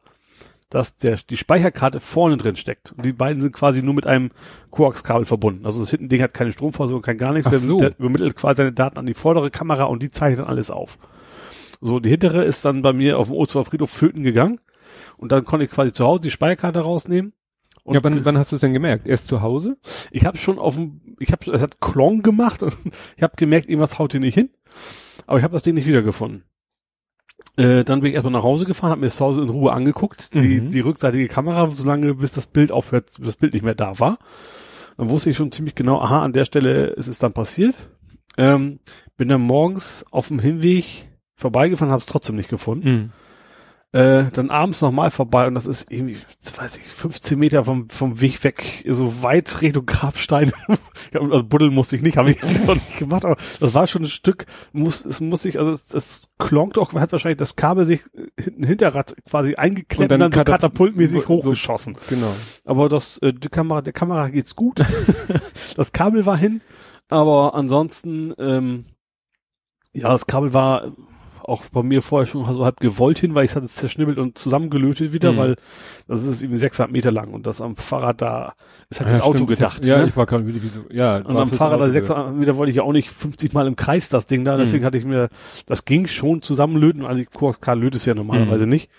dass 0.71 0.97
der, 0.97 1.19
die 1.31 1.37
Speicherkarte 1.37 2.01
vorne 2.01 2.37
drin 2.37 2.57
steckt. 2.57 2.93
Und 2.93 3.05
die 3.05 3.13
beiden 3.13 3.41
sind 3.41 3.53
quasi 3.53 3.83
nur 3.83 3.95
mit 3.95 4.07
einem 4.07 4.31
Koax-Kabel 4.71 5.25
verbunden. 5.25 5.65
Also 5.67 5.81
das 5.81 5.91
hinten 5.91 6.09
Ding 6.09 6.23
hat 6.23 6.35
keine 6.35 6.53
Stromversorgung, 6.53 7.03
kein 7.03 7.19
gar 7.19 7.33
nichts. 7.33 7.51
Der, 7.51 7.61
so. 7.61 7.79
der 7.79 7.99
übermittelt 7.99 8.37
quasi 8.37 8.59
seine 8.59 8.73
Daten 8.73 8.99
an 8.99 9.07
die 9.07 9.15
vordere 9.15 9.51
Kamera 9.51 9.85
und 9.85 10.03
die 10.03 10.11
zeichnet 10.11 10.41
dann 10.41 10.47
alles 10.47 10.71
auf. 10.71 10.99
So, 11.81 12.01
die 12.01 12.09
hintere 12.09 12.45
ist 12.45 12.65
dann 12.65 12.83
bei 12.83 12.93
mir 12.93 13.19
auf 13.19 13.29
dem 13.29 13.37
Ozower 13.37 13.65
Friedhof 13.65 13.91
flöten 13.91 14.23
gegangen. 14.23 14.59
Und 15.17 15.33
dann 15.33 15.45
konnte 15.45 15.65
ich 15.65 15.71
quasi 15.71 15.93
zu 15.93 16.07
Hause 16.07 16.23
die 16.23 16.31
Speicherkarte 16.31 16.81
rausnehmen. 16.81 17.33
Und 17.85 17.95
ja, 17.95 18.03
wann, 18.03 18.25
wann 18.25 18.39
hast 18.39 18.51
du 18.51 18.57
es 18.57 18.61
denn 18.61 18.73
gemerkt? 18.73 19.07
Erst 19.07 19.27
zu 19.27 19.43
Hause? 19.43 19.77
ich 20.11 20.25
habe 20.25 20.39
schon 20.39 20.59
auf 20.59 20.77
dem, 20.77 21.17
ich 21.19 21.33
habe, 21.33 21.53
es 21.53 21.61
hat 21.61 21.81
Klong 21.81 22.23
gemacht 22.23 22.63
und 22.63 22.75
ich 23.17 23.23
habe 23.23 23.37
gemerkt, 23.37 23.69
irgendwas 23.69 23.99
haut 23.99 24.13
hier 24.13 24.21
nicht 24.21 24.35
hin. 24.35 24.51
Aber 25.27 25.39
ich 25.39 25.45
habe 25.45 25.53
das 25.53 25.63
Ding 25.63 25.75
nicht 25.75 25.87
wiedergefunden. 25.87 26.45
Äh, 27.57 27.85
dann 27.85 28.01
bin 28.01 28.09
ich 28.11 28.15
erstmal 28.15 28.33
nach 28.33 28.43
Hause 28.43 28.65
gefahren, 28.65 28.91
habe 28.91 29.01
mir 29.01 29.07
das 29.07 29.17
zu 29.17 29.25
Hause 29.25 29.43
in 29.43 29.49
Ruhe 29.49 29.73
angeguckt, 29.73 30.35
die, 30.35 30.61
Mhm. 30.61 30.71
die 30.71 30.81
rückseitige 30.81 31.29
Kamera, 31.29 31.71
solange 31.71 32.15
bis 32.15 32.33
das 32.33 32.47
Bild 32.49 32.73
aufhört, 32.73 33.07
bis 33.19 33.27
das 33.27 33.37
Bild 33.37 33.53
nicht 33.55 33.65
mehr 33.65 33.75
da 33.77 33.99
war. 34.01 34.19
Dann 34.97 35.09
wusste 35.09 35.31
ich 35.31 35.37
schon 35.37 35.53
ziemlich 35.53 35.75
genau, 35.75 36.01
aha, 36.01 36.23
an 36.23 36.33
der 36.33 36.45
Stelle 36.45 36.87
ist 36.89 37.07
es 37.09 37.19
dann 37.19 37.33
passiert. 37.33 37.77
Ähm, 38.37 38.81
bin 39.17 39.29
dann 39.29 39.41
morgens 39.43 40.05
auf 40.11 40.29
dem 40.29 40.39
Hinweg 40.41 41.09
vorbeigefahren, 41.37 41.93
habe 41.93 42.01
es 42.01 42.07
trotzdem 42.07 42.37
nicht 42.37 42.49
gefunden. 42.51 42.89
Mhm. 42.89 43.11
Äh, 43.95 44.33
dann 44.33 44.51
abends 44.51 44.81
nochmal 44.81 45.13
vorbei 45.13 45.47
und 45.47 45.55
das 45.55 45.67
ist 45.67 45.89
irgendwie, 45.89 46.17
weiß 46.57 46.79
ich, 46.79 46.83
15 46.83 47.39
Meter 47.39 47.63
vom, 47.63 47.89
vom 47.91 48.21
Weg 48.21 48.43
weg, 48.43 48.85
so 48.89 49.23
weit 49.23 49.63
Richtung 49.63 49.87
Grabstein. 49.87 50.51
ja, 51.15 51.21
also 51.21 51.45
buddeln 51.45 51.73
musste 51.73 51.95
ich 51.95 52.03
nicht, 52.03 52.17
habe 52.17 52.33
ich 52.33 52.43
noch 52.67 52.75
nicht 52.75 52.99
gemacht, 52.99 53.25
aber 53.25 53.37
das 53.61 53.73
war 53.73 53.87
schon 53.87 54.03
ein 54.03 54.09
Stück, 54.09 54.47
muss, 54.73 55.05
es 55.05 55.21
muss 55.21 55.43
sich, 55.43 55.61
also 55.61 55.71
es, 55.71 55.95
es 55.95 56.31
klonkt 56.41 56.77
auch, 56.77 56.93
hat 56.95 57.13
wahrscheinlich 57.13 57.39
das 57.39 57.55
Kabel 57.55 57.87
sich 57.87 58.01
hinten 58.37 58.65
Hinterrad 58.65 59.15
quasi 59.31 59.55
eingeklemmt 59.55 60.11
und 60.11 60.15
Und 60.17 60.21
dann 60.21 60.33
dann, 60.33 60.33
so 60.33 60.41
katap- 60.41 60.57
katapultmäßig 60.57 61.23
so- 61.23 61.29
hochgeschossen. 61.29 61.97
Genau. 62.09 62.35
Aber 62.65 62.89
das, 62.89 63.19
äh, 63.19 63.33
die 63.33 63.49
Kamera, 63.49 63.81
der 63.81 63.93
Kamera 63.93 64.29
geht's 64.29 64.57
gut. 64.57 64.81
das 65.77 65.93
Kabel 65.93 66.27
war 66.27 66.37
hin, 66.37 66.63
aber 67.09 67.55
ansonsten, 67.55 68.35
ähm, 68.39 68.87
ja, 69.93 70.09
das 70.09 70.27
Kabel 70.27 70.53
war 70.53 70.83
auch 71.45 71.65
bei 71.73 71.83
mir 71.83 72.03
vorher 72.03 72.27
schon 72.27 72.45
so 72.53 72.65
halb 72.65 72.81
gewollt 72.81 73.19
hin, 73.19 73.35
weil 73.35 73.45
ich 73.45 73.51
es 73.53 73.57
hatte 73.57 73.67
zerschnibbelt 73.67 74.19
und 74.19 74.37
zusammengelötet 74.39 75.13
wieder, 75.13 75.33
Mhm. 75.33 75.37
weil 75.37 75.57
das 76.09 76.23
ist 76.23 76.43
irgendwie 76.43 76.59
600 76.59 76.91
Meter 76.93 77.11
lang 77.13 77.33
und 77.33 77.47
das 77.47 77.61
am 77.61 77.77
Fahrrad 77.77 78.21
da 78.23 78.55
ist 78.91 79.01
halt 79.01 79.11
Ja, 79.11 79.17
das 79.17 79.23
Auto 79.23 79.37
stimmt, 79.39 79.51
gedacht. 79.51 79.85
Ja, 79.87 79.99
ne? 79.99 80.09
ich 80.09 80.17
war 80.17 80.27
gerade 80.27 80.47
wie, 80.47 80.63
wie 80.63 80.69
so, 80.69 80.81
ja. 80.91 81.17
Und 81.19 81.37
am 81.37 81.51
Fahrrad 81.51 81.81
da 81.81 81.85
Auto 81.85 81.93
600 81.93 82.35
Meter 82.35 82.57
wollte 82.57 82.71
ich 82.71 82.77
ja 82.77 82.83
auch 82.83 82.93
nicht 82.93 83.11
50 83.11 83.53
Mal 83.53 83.67
im 83.67 83.77
Kreis 83.77 84.09
das 84.09 84.27
Ding 84.27 84.45
da, 84.45 84.57
deswegen 84.57 84.83
Mhm. 84.83 84.87
hatte 84.87 84.99
ich 84.99 85.05
mir, 85.05 85.29
das 85.67 85.85
ging 85.85 86.07
schon 86.07 86.43
zusammenlöten, 86.43 87.05
also 87.05 87.23
die 87.23 87.27
QXK 87.27 87.75
lötet 87.75 87.97
es 87.97 88.05
ja 88.07 88.15
normalerweise 88.15 88.67
nicht. 88.67 88.91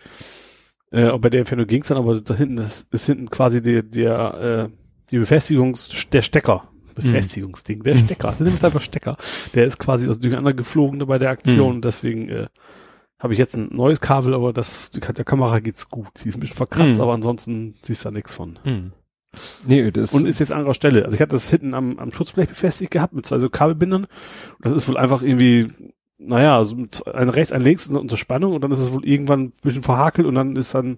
Äh, 0.92 1.10
und 1.10 1.22
bei 1.22 1.30
der 1.30 1.40
Entfernung 1.42 1.68
ging 1.68 1.82
es 1.82 1.88
dann, 1.88 1.98
aber 1.98 2.20
da 2.22 2.36
hinten, 2.36 2.58
das 2.58 2.88
ist 2.92 3.06
hinten 3.08 3.30
quasi 3.30 3.62
der, 3.62 3.84
der, 3.84 4.68
äh, 4.70 4.76
die 5.12 5.20
Befestigungs, 5.20 5.90
der 6.12 6.22
Stecker. 6.22 6.64
Befestigungsding, 6.96 7.84
der 7.84 7.96
Mhm. 7.96 8.00
Stecker. 8.06 8.36
Das 8.40 8.54
ist 8.54 8.66
einfach 8.66 8.82
Stecker. 8.82 9.18
Der 9.54 9.66
ist 9.66 9.78
quasi 9.78 10.10
aus 10.10 10.20
durcheinander 10.20 10.54
geflogen 10.54 11.06
bei 11.06 11.18
der 11.20 11.30
Aktion 11.30 11.70
Mhm. 11.70 11.76
und 11.76 11.86
deswegen 11.86 12.30
äh, 12.30 12.48
habe 13.20 13.34
ich 13.34 13.40
jetzt 13.40 13.56
ein 13.56 13.70
neues 13.72 14.02
Kabel, 14.02 14.34
aber 14.34 14.52
das 14.54 14.92
der 14.92 15.26
Kamera 15.26 15.60
geht's 15.60 15.90
gut. 15.90 16.10
Die 16.24 16.30
ist 16.30 16.36
ein 16.36 16.40
bisschen 16.42 16.58
verkratzt, 16.58 16.96
Mhm. 16.98 17.02
aber 17.02 17.14
ansonsten 17.14 17.76
siehst 17.82 18.04
du 18.04 18.10
da 18.10 18.12
nichts 18.12 18.34
von. 18.34 18.60
Mhm. 18.64 18.92
Nee, 19.66 19.92
das 19.92 20.14
Und 20.14 20.26
ist 20.26 20.40
jetzt 20.40 20.52
an 20.52 20.60
anderer 20.60 20.74
Stelle. 20.74 21.04
Also 21.06 21.16
ich 21.16 21.22
hatte 21.22 21.36
das 21.36 21.50
hinten 21.50 21.74
am, 21.74 22.00
am 22.00 22.12
Schutzblech 22.14 22.48
befestigt 22.50 22.92
gehabt 22.92 23.14
mit 23.14 23.26
zwei 23.26 23.40
so 23.40 23.50
Kabelbindern. 23.50 24.04
Und 24.06 24.10
das 24.66 24.72
ist 24.72 24.88
wohl 24.88 24.96
einfach 24.98 25.22
irgendwie, 25.22 25.68
naja, 26.18 26.64
so 26.64 26.78
ein 27.14 27.30
rechts, 27.30 27.52
ein 27.52 27.60
links 27.62 27.88
und 27.88 28.08
zur 28.08 28.18
Spannung 28.18 28.54
und 28.54 28.62
dann 28.62 28.72
ist 28.72 28.80
es 28.80 28.94
wohl 28.94 29.04
irgendwann 29.06 29.42
ein 29.48 29.54
bisschen 29.62 29.84
verhakelt 29.84 30.26
und 30.26 30.36
dann 30.36 30.56
ist 30.56 30.74
dann 30.74 30.98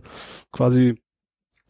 quasi 0.52 1.00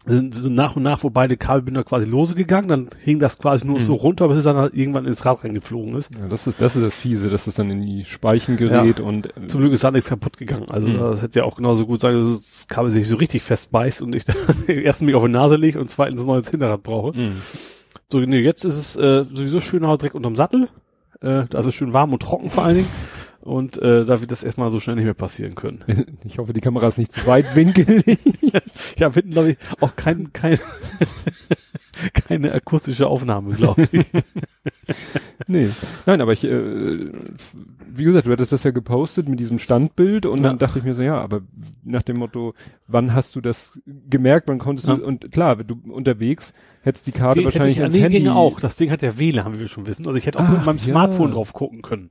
sind, 0.07 0.35
sind 0.35 0.55
nach 0.55 0.75
und 0.75 0.83
nach, 0.83 1.03
wo 1.03 1.09
beide 1.09 1.37
Kabelbinder 1.37 1.83
quasi 1.83 2.05
lose 2.05 2.33
gegangen, 2.33 2.67
dann 2.67 2.89
hing 3.03 3.19
das 3.19 3.37
quasi 3.39 3.65
nur 3.67 3.75
Mhm. 3.79 3.83
so 3.83 3.93
runter, 3.93 4.27
bis 4.29 4.37
es 4.37 4.43
dann 4.45 4.55
halt 4.55 4.73
irgendwann 4.73 5.05
ins 5.05 5.25
Rad 5.25 5.43
reingeflogen 5.43 5.95
ist. 5.95 6.09
ja, 6.15 6.27
das 6.27 6.47
ist, 6.47 6.61
das 6.61 6.75
ist 6.75 6.83
das 6.83 6.95
Fiese, 6.95 7.29
dass 7.29 7.45
es 7.47 7.55
dann 7.55 7.69
in 7.69 7.81
die 7.81 8.05
Speichen 8.05 8.57
gerät 8.57 8.99
und, 8.99 9.27
äh, 9.37 9.47
Zum 9.47 9.61
Glück 9.61 9.73
ist 9.73 9.83
da 9.83 9.91
nichts 9.91 10.09
kaputt 10.09 10.37
gegangen. 10.37 10.65
Also 10.69 10.87
Mhm. 10.87 10.97
das 10.97 11.21
hätte 11.21 11.39
ja 11.39 11.45
auch 11.45 11.55
genauso 11.55 11.85
gut 11.85 12.01
sein, 12.01 12.15
dass 12.15 12.25
das 12.25 12.67
Kabel 12.67 12.89
sich 12.89 13.07
so 13.07 13.15
richtig 13.17 13.43
festbeißt 13.43 14.01
und 14.01 14.15
ich 14.15 14.25
dann 14.25 14.35
erstens 14.67 15.05
mich 15.05 15.15
auf 15.15 15.23
die 15.25 15.29
Nase 15.31 15.55
lege 15.57 15.79
und 15.79 15.89
zweitens 15.89 16.21
ein 16.21 16.27
neues 16.27 16.49
Hinterrad 16.49 16.83
brauche. 16.83 17.17
Mhm. 17.17 17.41
So, 18.09 18.19
nee, 18.21 18.39
jetzt 18.39 18.63
ist 18.63 18.77
es 18.77 18.95
äh, 18.95 19.25
sowieso 19.25 19.59
schön 19.59 19.85
halt 19.85 20.01
direkt 20.01 20.15
unterm 20.15 20.35
Sattel. 20.37 20.69
Äh, 21.19 21.43
da 21.49 21.59
ist 21.59 21.65
es 21.65 21.73
schön 21.75 21.93
warm 21.93 22.13
und 22.13 22.21
trocken 22.21 22.49
vor 22.49 22.63
allen 22.63 22.75
Dingen. 22.77 22.89
Und 23.47 23.81
äh, 23.81 24.03
da 24.03 24.19
wird 24.19 24.29
das 24.31 24.43
erstmal 24.43 24.71
so 24.71 24.81
schnell 24.81 24.97
nicht 24.97 25.05
mehr 25.05 25.13
passieren 25.13 25.55
können. 25.55 25.83
Ich 26.25 26.37
hoffe, 26.37 26.51
die 26.51 26.59
Kamera 26.59 26.87
ist 26.89 26.97
nicht 26.97 27.13
zu 27.13 27.25
weitwinkelig. 27.25 28.03
Ich 28.95 29.01
habe 29.01 29.13
hinten, 29.13 29.31
glaube 29.31 29.51
ich, 29.51 29.57
auch 29.79 29.95
kein, 29.95 30.33
kein, 30.33 30.59
keine 32.13 32.51
akustische 32.51 33.07
Aufnahme, 33.07 33.55
glaube 33.55 33.87
ich. 33.89 34.05
nee. 35.47 35.69
Nein, 36.05 36.19
aber 36.21 36.33
ich, 36.33 36.43
äh, 36.43 37.09
wie 37.89 38.03
gesagt, 38.03 38.27
du 38.27 38.31
hattest 38.31 38.51
das 38.51 38.63
ja 38.63 38.71
gepostet 38.71 39.29
mit 39.29 39.39
diesem 39.39 39.59
Standbild 39.59 40.25
und 40.25 40.37
Ja. 40.37 40.43
dann 40.43 40.57
dachte 40.57 40.79
ich 40.79 40.85
mir 40.85 40.93
so, 40.93 41.01
ja, 41.01 41.19
aber 41.19 41.41
nach 41.85 42.03
dem 42.03 42.17
Motto, 42.17 42.53
wann 42.89 43.13
hast 43.13 43.35
du 43.37 43.41
das 43.41 43.79
gemerkt, 44.09 44.49
wann 44.49 44.59
konntest 44.59 44.89
Ja. 44.89 44.95
du, 44.97 45.05
und 45.05 45.31
klar, 45.31 45.57
wenn 45.59 45.67
du 45.67 45.79
unterwegs 45.89 46.53
hättest 46.81 47.07
die 47.07 47.11
Karte 47.13 47.39
Die 47.39 47.45
hätte 47.45 47.55
wahrscheinlich 47.55 47.77
ich, 47.77 47.81
ans 47.81 47.95
nee, 47.95 48.01
Handy. 48.01 48.17
ginge 48.19 48.35
auch. 48.35 48.59
Das 48.59 48.75
Ding 48.77 48.91
hat 48.91 49.01
ja 49.01 49.17
WLAN, 49.17 49.55
wie 49.55 49.59
wir 49.61 49.67
schon 49.67 49.87
wissen. 49.87 50.05
Also 50.05 50.17
ich 50.17 50.25
hätte 50.25 50.39
auch 50.39 50.43
Ach, 50.43 50.51
mit 50.51 50.65
meinem 50.65 50.77
ja. 50.77 50.83
Smartphone 50.83 51.31
drauf 51.31 51.53
gucken 51.53 51.81
können. 51.81 52.09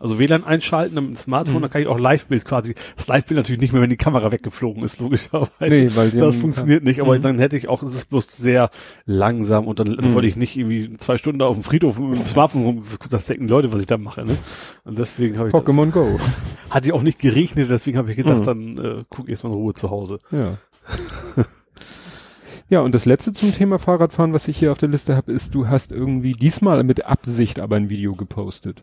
Also 0.00 0.18
WLAN 0.18 0.44
einschalten, 0.44 0.96
dem 0.96 1.16
Smartphone, 1.16 1.56
Mhm. 1.58 1.62
dann 1.62 1.70
kann 1.70 1.82
ich 1.82 1.88
auch 1.88 1.98
Live-Bild 1.98 2.44
quasi. 2.44 2.74
Das 2.96 3.06
Live-Bild 3.06 3.36
natürlich 3.38 3.60
nicht 3.60 3.72
mehr, 3.72 3.80
wenn 3.82 3.90
die 3.90 3.96
Kamera 3.96 4.30
weggeflogen 4.32 4.82
ist, 4.82 5.00
logischerweise. 5.00 5.50
Nee, 5.60 5.90
weil 5.94 6.10
das 6.10 6.36
funktioniert 6.36 6.84
nicht, 6.84 7.00
aber 7.00 7.16
Mhm. 7.18 7.22
dann 7.22 7.38
hätte 7.38 7.56
ich 7.56 7.68
auch, 7.68 7.82
es 7.82 7.94
ist 7.94 8.10
bloß 8.10 8.26
sehr 8.28 8.70
langsam 9.06 9.66
und 9.66 9.78
dann, 9.80 9.96
dann 9.96 10.10
Mhm. 10.10 10.14
wollte 10.14 10.28
ich 10.28 10.36
nicht 10.36 10.56
irgendwie 10.56 10.96
zwei 10.98 11.16
Stunden 11.16 11.40
auf 11.42 11.56
dem 11.56 11.62
Friedhof 11.62 11.98
mit 11.98 12.18
dem 12.18 12.26
Smartphone 12.26 12.62
rum, 12.64 12.82
das 13.10 13.26
denken 13.26 13.46
Leute, 13.48 13.72
was 13.72 13.80
ich 13.80 13.86
da 13.86 13.96
mache, 13.98 14.24
ne? 14.24 14.36
Und 14.84 14.98
deswegen 14.98 15.38
habe 15.38 15.48
ich 15.48 15.54
Pokémon 15.54 15.90
Go. 15.90 16.18
hat 16.70 16.86
ja 16.86 16.94
auch 16.94 17.02
nicht 17.02 17.18
geregnet, 17.18 17.70
deswegen 17.70 17.96
habe 17.98 18.10
ich 18.10 18.16
gedacht, 18.16 18.40
Mhm. 18.40 18.44
dann 18.44 18.78
äh, 18.78 19.04
guck 19.08 19.28
erst 19.28 19.44
mal 19.44 19.50
in 19.50 19.56
Ruhe 19.56 19.74
zu 19.74 19.90
Hause. 19.90 20.18
Ja. 20.30 20.58
ja, 22.68 22.80
und 22.80 22.94
das 22.94 23.04
letzte 23.04 23.32
zum 23.32 23.52
Thema 23.54 23.78
Fahrradfahren, 23.78 24.32
was 24.32 24.48
ich 24.48 24.58
hier 24.58 24.72
auf 24.72 24.78
der 24.78 24.88
Liste 24.88 25.16
habe, 25.16 25.32
ist, 25.32 25.54
du 25.54 25.68
hast 25.68 25.92
irgendwie 25.92 26.32
diesmal 26.32 26.82
mit 26.82 27.04
Absicht 27.04 27.60
aber 27.60 27.76
ein 27.76 27.88
Video 27.90 28.12
gepostet. 28.14 28.82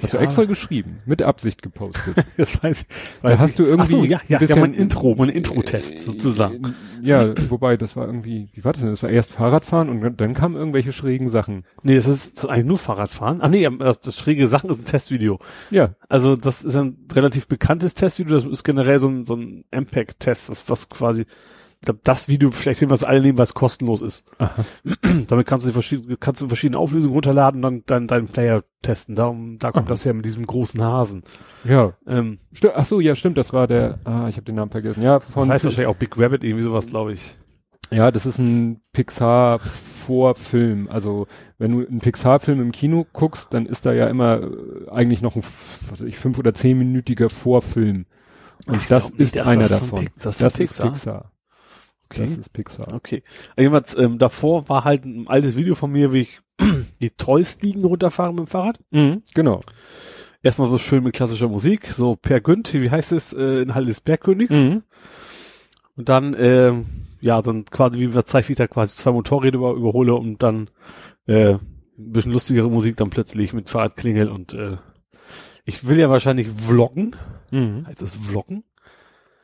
Hast 0.00 0.12
du 0.12 0.18
Ja, 0.18 0.22
extra 0.22 0.44
geschrieben, 0.44 1.00
mit 1.04 1.20
Absicht 1.22 1.62
gepostet. 1.62 2.14
Das 2.36 2.62
weiß 2.62 2.82
ich. 2.82 2.86
Da 3.22 3.28
Weiß 3.30 3.40
hast 3.40 3.50
ich. 3.50 3.56
du 3.56 3.64
irgendwie 3.64 3.84
Ach 3.84 3.88
so, 3.90 4.04
ja, 4.04 4.18
ein 4.18 4.22
ja, 4.28 4.34
ja, 4.34 4.38
bisschen- 4.38 4.60
mein 4.60 4.74
Intro, 4.74 5.14
mein 5.16 5.28
Intro-Test 5.30 5.92
Äh, 5.94 5.98
sozusagen. 5.98 6.74
Ja, 7.02 7.34
wobei, 7.50 7.76
das 7.76 7.96
war 7.96 8.06
irgendwie, 8.06 8.50
wie 8.52 8.64
war 8.64 8.72
das 8.72 8.82
denn? 8.82 8.90
Das 8.90 9.02
war 9.02 9.10
erst 9.10 9.32
Fahrradfahren 9.32 9.88
und 9.88 10.20
dann 10.20 10.34
kamen 10.34 10.54
irgendwelche 10.54 10.92
schrägen 10.92 11.28
Sachen. 11.28 11.64
Nee, 11.82 11.96
das 11.96 12.06
ist, 12.06 12.36
das 12.38 12.44
ist 12.44 12.50
eigentlich 12.50 12.66
nur 12.66 12.78
Fahrradfahren. 12.78 13.40
Ah 13.40 13.48
nee, 13.48 13.68
das, 13.78 14.00
das 14.00 14.16
schräge 14.16 14.46
Sachen 14.46 14.70
ist 14.70 14.80
ein 14.80 14.84
Testvideo. 14.84 15.40
Ja, 15.70 15.94
Also 16.08 16.36
das 16.36 16.62
ist 16.62 16.76
ein 16.76 16.96
relativ 17.12 17.48
bekanntes 17.48 17.94
Testvideo, 17.94 18.34
das 18.36 18.44
ist 18.44 18.62
generell 18.64 18.98
so 19.00 19.08
ein, 19.08 19.24
so 19.24 19.34
ein 19.34 19.64
MPEG-Test, 19.72 20.50
das 20.50 20.68
was 20.68 20.88
quasi, 20.88 21.24
ich 21.82 21.86
glaube, 21.86 22.00
das 22.04 22.28
Video 22.28 22.50
schlechthin, 22.52 22.90
was 22.90 23.04
alle 23.04 23.22
nehmen, 23.22 23.38
weil 23.38 23.44
es 23.44 23.54
kostenlos 23.54 24.02
ist. 24.02 24.30
Aha. 24.38 24.64
Damit 25.28 25.46
kannst 25.46 25.64
du 25.64 25.68
die 25.70 25.72
verschiedene, 25.72 26.16
kannst 26.18 26.42
du 26.42 26.46
verschiedene 26.48 26.78
Auflösungen 26.78 27.14
runterladen 27.14 27.64
und 27.64 27.84
dann, 27.90 28.06
dann 28.06 28.06
deinen 28.06 28.26
Player 28.28 28.64
testen. 28.82 29.14
Darum, 29.16 29.58
da 29.58 29.72
kommt 29.72 29.86
Aha. 29.86 29.92
das 29.94 30.04
her 30.04 30.12
mit 30.12 30.24
diesem 30.26 30.46
großen 30.46 30.82
Hasen. 30.82 31.22
ja. 31.64 31.94
Ähm, 32.06 32.38
Sti- 32.54 32.72
Ach 32.74 32.84
so, 32.84 33.00
ja, 33.00 33.14
stimmt, 33.16 33.38
das 33.38 33.52
war 33.54 33.66
der, 33.66 33.98
ah, 34.04 34.28
ich 34.28 34.36
habe 34.36 34.44
den 34.44 34.56
Namen 34.56 34.70
vergessen. 34.70 35.02
Ja, 35.02 35.20
von 35.20 35.48
heißt 35.50 35.64
wahrscheinlich 35.64 35.86
auch 35.88 35.96
Big 35.96 36.18
Rabbit, 36.18 36.44
irgendwie 36.44 36.64
sowas, 36.64 36.86
glaube 36.88 37.14
ich. 37.14 37.34
ja, 37.90 38.10
das 38.10 38.26
ist 38.26 38.38
ein 38.38 38.82
Pixar-Vorfilm. 38.92 40.88
Also, 40.90 41.26
wenn 41.58 41.72
du 41.72 41.86
einen 41.86 42.00
Pixar-Film 42.00 42.60
im 42.60 42.72
Kino 42.72 43.06
guckst, 43.12 43.52
dann 43.54 43.66
ist 43.66 43.86
da 43.86 43.92
ja 43.92 44.06
immer 44.08 44.42
äh, 44.42 44.90
eigentlich 44.90 45.22
noch 45.22 45.36
ein, 45.36 45.42
was 45.90 46.00
weiß 46.00 46.06
ich, 46.08 46.18
fünf- 46.18 46.38
oder 46.38 46.54
zehnminütiger 46.54 47.30
Vorfilm. 47.30 48.06
Und 48.66 48.76
Ich 48.76 48.88
das 48.88 49.10
nicht, 49.10 49.20
ist 49.20 49.36
dass 49.36 49.46
einer 49.46 49.62
das 49.62 49.78
von 49.78 49.88
davon. 49.88 50.04
Pix- 50.04 50.22
das 50.22 50.38
das 50.38 50.52
ist 50.52 50.58
Pixar? 50.58 50.90
Pixar. 50.90 51.29
Okay. 52.10 52.26
Das 52.26 52.36
ist 52.36 52.52
Pixar. 52.52 52.92
Okay. 52.92 53.22
Jedenfalls, 53.56 53.96
ähm, 53.96 54.18
davor 54.18 54.68
war 54.68 54.84
halt 54.84 55.04
ein 55.04 55.28
altes 55.28 55.56
Video 55.56 55.74
von 55.74 55.92
mir, 55.92 56.12
wie 56.12 56.22
ich 56.22 56.40
die 57.00 57.10
Trollstiegen 57.10 57.84
runterfahre 57.84 58.32
mit 58.32 58.40
dem 58.40 58.46
Fahrrad. 58.48 58.78
Mhm, 58.90 59.22
genau. 59.32 59.60
Erstmal 60.42 60.68
so 60.68 60.78
schön 60.78 61.04
mit 61.04 61.14
klassischer 61.14 61.48
Musik, 61.48 61.86
so 61.86 62.16
Per 62.16 62.40
Günd, 62.40 62.72
wie 62.74 62.90
heißt 62.90 63.12
es, 63.12 63.32
äh, 63.32 63.62
in 63.62 63.74
Halle 63.74 63.86
des 63.86 64.00
Bergkönigs. 64.00 64.56
Mhm. 64.56 64.82
Und 65.96 66.08
dann, 66.08 66.34
ähm, 66.38 66.86
ja, 67.20 67.42
dann 67.42 67.66
quasi, 67.66 68.00
wie 68.00 68.08
man 68.08 68.24
zeigt, 68.24 68.48
wie 68.48 68.52
ich 68.54 68.58
da 68.58 68.66
quasi 68.66 68.96
zwei 68.96 69.12
Motorräder 69.12 69.58
über, 69.58 69.72
überhole 69.74 70.14
und 70.14 70.42
dann 70.42 70.70
äh, 71.26 71.54
ein 71.54 71.60
bisschen 71.96 72.32
lustigere 72.32 72.70
Musik 72.70 72.96
dann 72.96 73.10
plötzlich 73.10 73.52
mit 73.52 73.68
Fahrradklingel 73.68 74.28
und 74.28 74.54
äh, 74.54 74.78
ich 75.66 75.86
will 75.86 75.98
ja 75.98 76.08
wahrscheinlich 76.10 76.48
vloggen. 76.48 77.14
Mhm. 77.50 77.86
Heißt 77.86 78.00
es 78.02 78.14
vloggen? 78.14 78.64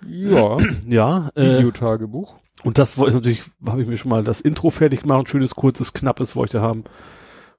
Ja, 0.06 0.56
Ja. 0.86 1.30
Äh, 1.34 1.58
Videotagebuch. 1.58 2.36
Und 2.62 2.78
das 2.78 2.98
war 2.98 3.10
natürlich, 3.10 3.42
habe 3.66 3.82
ich 3.82 3.88
mir 3.88 3.96
schon 3.96 4.10
mal 4.10 4.24
das 4.24 4.40
Intro 4.40 4.70
fertig 4.70 5.02
gemacht, 5.02 5.20
ein 5.20 5.26
schönes, 5.26 5.54
kurzes, 5.54 5.92
knappes 5.92 6.36
wollte 6.36 6.58
ich 6.58 6.62
haben. 6.62 6.84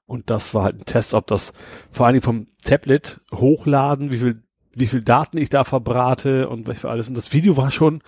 Und 0.06 0.30
das 0.30 0.54
war 0.54 0.64
halt 0.64 0.76
ein 0.80 0.84
Test, 0.86 1.14
ob 1.14 1.26
das 1.26 1.52
vor 1.90 2.06
allen 2.06 2.14
Dingen 2.14 2.22
vom 2.24 2.46
Tablet 2.64 3.20
hochladen, 3.32 4.10
wie 4.12 4.16
viel, 4.18 4.42
wie 4.74 4.86
viel 4.86 5.02
Daten 5.02 5.36
ich 5.38 5.50
da 5.50 5.64
verbrate 5.64 6.48
und 6.48 6.66
was 6.66 6.80
für 6.80 6.90
alles. 6.90 7.08
Und 7.08 7.16
das 7.16 7.32
Video 7.32 7.56
war 7.56 7.70
schon 7.70 8.02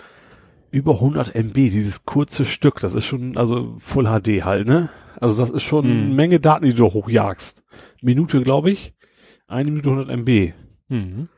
über 0.71 0.95
100 0.95 1.35
MB, 1.35 1.55
dieses 1.55 2.05
kurze 2.07 2.45
Stück. 2.45 2.81
Das 2.81 2.95
ist 2.95 3.05
schon, 3.05 3.37
also 3.37 3.75
Full 3.79 4.05
HD 4.07 4.45
halt, 4.45 4.67
ne? 4.67 4.89
Also 5.21 5.37
das 5.37 5.51
ist 5.51 5.63
schon 5.63 5.85
Mhm. 5.87 6.05
eine 6.07 6.15
Menge 6.15 6.41
Daten, 6.41 6.65
die 6.65 6.73
du 6.75 6.87
hochjagst. 6.87 7.65
Minute, 8.01 8.41
glaube 8.43 8.71
ich. 8.71 8.95
Eine 9.47 9.71
Minute 9.71 9.91
100 9.91 10.09
MB. 10.09 10.53
Mhm. 10.89 11.29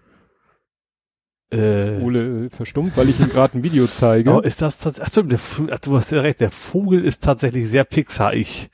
Äh, 1.53 2.01
Ole 2.03 2.49
verstummt, 2.51 2.97
weil 2.97 3.09
ich 3.11 3.21
ihm 3.21 3.29
gerade 3.29 3.59
ein 3.59 3.63
Video 3.63 3.87
zeige. 3.87 4.31
oh, 4.33 4.41
ist 4.41 4.63
das 4.63 4.79
tatsächlich, 4.79 5.07
ach, 5.07 5.13
stimmt, 5.13 5.33
der, 5.71 5.79
du 5.79 5.97
hast 5.97 6.11
ja 6.11 6.21
recht, 6.21 6.41
der 6.41 6.51
Vogel 6.51 7.05
ist 7.05 7.23
tatsächlich 7.23 7.69
sehr 7.69 7.85
Pixar-ich. 7.85 8.71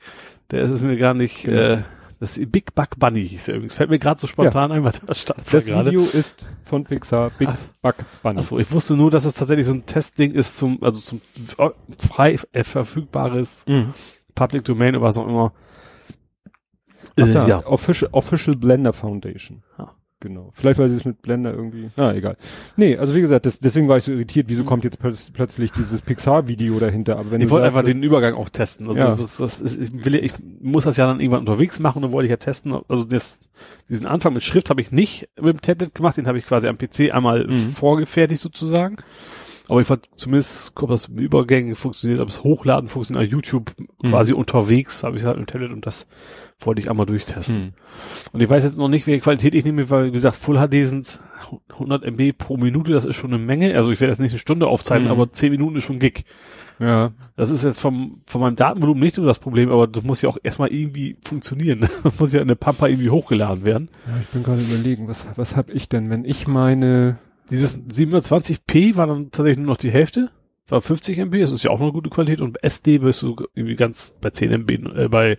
Der 0.51 0.63
ist 0.63 0.71
es 0.71 0.81
mir 0.81 0.97
gar 0.97 1.13
nicht, 1.13 1.43
Genau. 1.43 1.57
äh, 1.59 1.81
das 2.21 2.39
Big 2.47 2.75
Bug 2.75 2.89
Bunny 2.97 3.25
hieß 3.27 3.47
er 3.49 3.55
übrigens. 3.55 3.73
Fällt 3.75 3.89
mir 3.89 3.99
gerade 3.99 4.19
so 4.19 4.27
spontan 4.27 4.71
ein, 4.73 4.83
weil 4.83 4.91
das 5.07 5.19
stand 5.21 5.39
da 5.39 5.43
das 5.51 5.65
gerade. 5.65 5.89
Video 5.91 6.03
ist 6.03 6.45
von 6.65 6.83
Pixar 6.83 7.29
Big. 7.37 7.49
Bug 7.81 7.95
Bunny. 8.23 8.39
Achso, 8.39 8.59
ich 8.59 8.69
wusste 8.71 8.95
nur, 8.95 9.09
dass 9.11 9.23
es 9.25 9.35
tatsächlich 9.35 9.65
so 9.65 9.71
ein 9.73 9.85
Testding 9.85 10.31
ist 10.33 10.57
zum, 10.57 10.81
also 10.83 10.99
zum 10.99 11.21
äh, 11.57 11.69
frei 11.97 12.37
äh, 12.51 12.63
verfügbares 12.63 13.63
Mhm. 13.67 13.93
Public 14.35 14.63
Domain 14.65 14.95
oder 14.95 15.05
was 15.05 15.17
auch 15.17 15.27
immer. 15.27 15.53
Ach 17.19 17.27
Äh, 17.27 17.31
da, 17.33 17.47
ja. 17.47 17.65
Official, 17.65 18.09
Official 18.13 18.55
Blender 18.55 18.93
Foundation. 18.93 19.63
Ja. 19.77 19.91
Genau. 20.21 20.51
Vielleicht, 20.55 20.77
weil 20.79 20.89
sie 20.89 20.95
es 20.97 21.05
mit 21.05 21.21
Blender 21.21 21.53
irgendwie. 21.53 21.91
Na, 21.95 22.13
egal. 22.13 22.35
Nee, 22.75 22.97
also 22.97 23.15
wie 23.15 23.21
gesagt, 23.21 23.45
das, 23.45 23.59
deswegen 23.59 23.87
war 23.87 23.95
ich 23.95 24.03
so 24.03 24.11
irritiert, 24.11 24.47
Mhm. 24.47 24.51
wieso 24.51 24.63
kommt 24.65 24.83
jetzt 24.83 24.99
plötz 24.99 25.29
plötzlich 25.31 25.71
dieses 25.71 26.01
Pixar-Video 26.01 26.77
dahinter. 26.77 27.17
Aber 27.17 27.31
wenn 27.31 27.39
Ich 27.39 27.49
wollte 27.49 27.65
einfach 27.67 27.83
den 27.83 28.03
Übergang 28.03 28.33
auch 28.33 28.49
testen. 28.49 28.87
Also 28.89 28.99
Ja. 28.99 29.15
das, 29.15 29.37
das 29.37 29.61
ist, 29.61 29.79
ich, 29.81 30.03
will, 30.05 30.15
ja- 30.15 30.21
ich 30.21 30.33
muss 30.61 30.83
das 30.83 30.97
ja 30.97 31.05
dann 31.07 31.21
irgendwann 31.21 31.39
unterwegs 31.39 31.79
machen 31.79 31.99
und 31.99 32.01
dann 32.03 32.11
wollte 32.11 32.25
ich 32.25 32.31
ja 32.31 32.37
testen. 32.37 32.75
Also 32.89 33.05
das, 33.05 33.39
diesen 33.87 34.05
Anfang 34.07 34.33
mit 34.33 34.43
Schrift 34.43 34.69
habe 34.69 34.81
ich 34.81 34.91
nicht 34.91 35.29
mit 35.39 35.53
dem 35.55 35.61
Tablet 35.61 35.95
gemacht, 35.95 36.17
den 36.17 36.27
habe 36.27 36.37
ich 36.37 36.45
quasi 36.45 36.67
am 36.67 36.77
PC 36.77 37.11
einmal 37.13 37.47
Mhm. 37.47 37.53
vorgefertigt 37.71 38.41
sozusagen. 38.41 38.97
Aber 39.69 39.81
ich 39.81 39.89
war 39.89 39.99
zumindest, 40.15 40.73
ob 40.81 40.89
das 40.89 41.07
mit 41.09 41.23
Übergängen 41.23 41.75
funktioniert, 41.75 42.19
ob 42.19 42.29
es 42.29 42.43
Hochladen 42.43 42.89
funktioniert, 42.89 43.27
auf 43.27 43.31
YouTube 43.31 43.71
Mhm. 44.01 44.09
quasi 44.09 44.33
unterwegs 44.33 45.03
habe 45.03 45.17
ich 45.17 45.25
halt 45.25 45.37
im 45.37 45.45
Tablet 45.45 45.71
und 45.71 45.85
das 45.85 46.07
wollte 46.61 46.81
ich 46.81 46.89
einmal 46.89 47.05
durchtesten. 47.05 47.55
Hm. 47.57 47.73
Und 48.33 48.41
ich 48.41 48.49
weiß 48.49 48.63
jetzt 48.65 48.77
noch 48.77 48.89
nicht, 48.89 49.07
welche 49.07 49.21
Qualität 49.21 49.55
ich 49.55 49.63
nehme, 49.63 49.89
weil, 49.89 50.07
wie 50.07 50.11
gesagt, 50.11 50.35
Full 50.35 50.57
HD 50.57 50.85
sind 50.87 51.19
100 51.71 52.03
MB 52.03 52.33
pro 52.37 52.57
Minute, 52.57 52.91
das 52.91 53.05
ist 53.05 53.15
schon 53.15 53.33
eine 53.33 53.41
Menge. 53.41 53.75
Also 53.75 53.91
ich 53.91 53.99
werde 54.01 54.11
jetzt 54.11 54.19
nicht 54.19 54.31
eine 54.33 54.39
Stunde 54.39 54.67
aufzeichnen, 54.67 55.05
Mhm. 55.07 55.11
aber 55.11 55.31
10 55.31 55.51
Minuten 55.51 55.77
ist 55.77 55.83
schon 55.85 55.99
Gig. 55.99 56.25
Ja, 56.79 57.11
Das 57.35 57.49
ist 57.49 57.63
jetzt 57.65 57.79
vom, 57.79 58.21
von 58.25 58.39
meinem 58.41 58.55
Datenvolumen 58.55 59.03
nicht 59.03 59.15
so 59.15 59.25
das 59.25 59.39
Problem, 59.39 59.69
aber 59.71 59.85
das 59.87 60.03
muss 60.03 60.21
ja 60.21 60.29
auch 60.29 60.37
erstmal 60.43 60.69
irgendwie 60.73 61.15
funktionieren. 61.25 61.81
Das 62.03 62.19
muss 62.19 62.33
ja 62.33 62.41
in 62.41 62.47
eine 62.47 62.55
Pampa 62.55 62.87
irgendwie 62.87 63.09
hochgeladen 63.09 63.65
werden. 63.65 63.89
Ja, 64.07 64.13
ich 64.21 64.27
bin 64.27 64.43
gerade 64.43 64.61
überlegen, 64.61 65.07
was, 65.07 65.25
was 65.35 65.55
hab 65.55 65.69
ich 65.69 65.87
denn, 65.89 66.09
wenn 66.09 66.23
ich 66.25 66.47
meine, 66.47 67.17
Dieses 67.49 67.77
720p 67.87 68.95
war 68.95 69.07
dann 69.07 69.31
tatsächlich 69.31 69.57
nur 69.57 69.67
noch 69.73 69.77
die 69.77 69.91
Hälfte, 69.91 70.29
war 70.67 70.81
50 70.81 71.17
MB, 71.17 71.39
das 71.39 71.51
ist 71.51 71.63
ja 71.63 71.71
auch 71.71 71.79
noch 71.79 71.87
eine 71.87 71.93
gute 71.93 72.09
Qualität 72.11 72.41
und 72.41 72.63
SD 72.63 72.99
bist 72.99 73.23
du 73.23 73.35
irgendwie 73.55 73.75
ganz 73.75 74.15
bei 74.21 74.29
10 74.29 74.51
MB, 74.51 74.69
äh, 74.95 75.07
bei, 75.07 75.35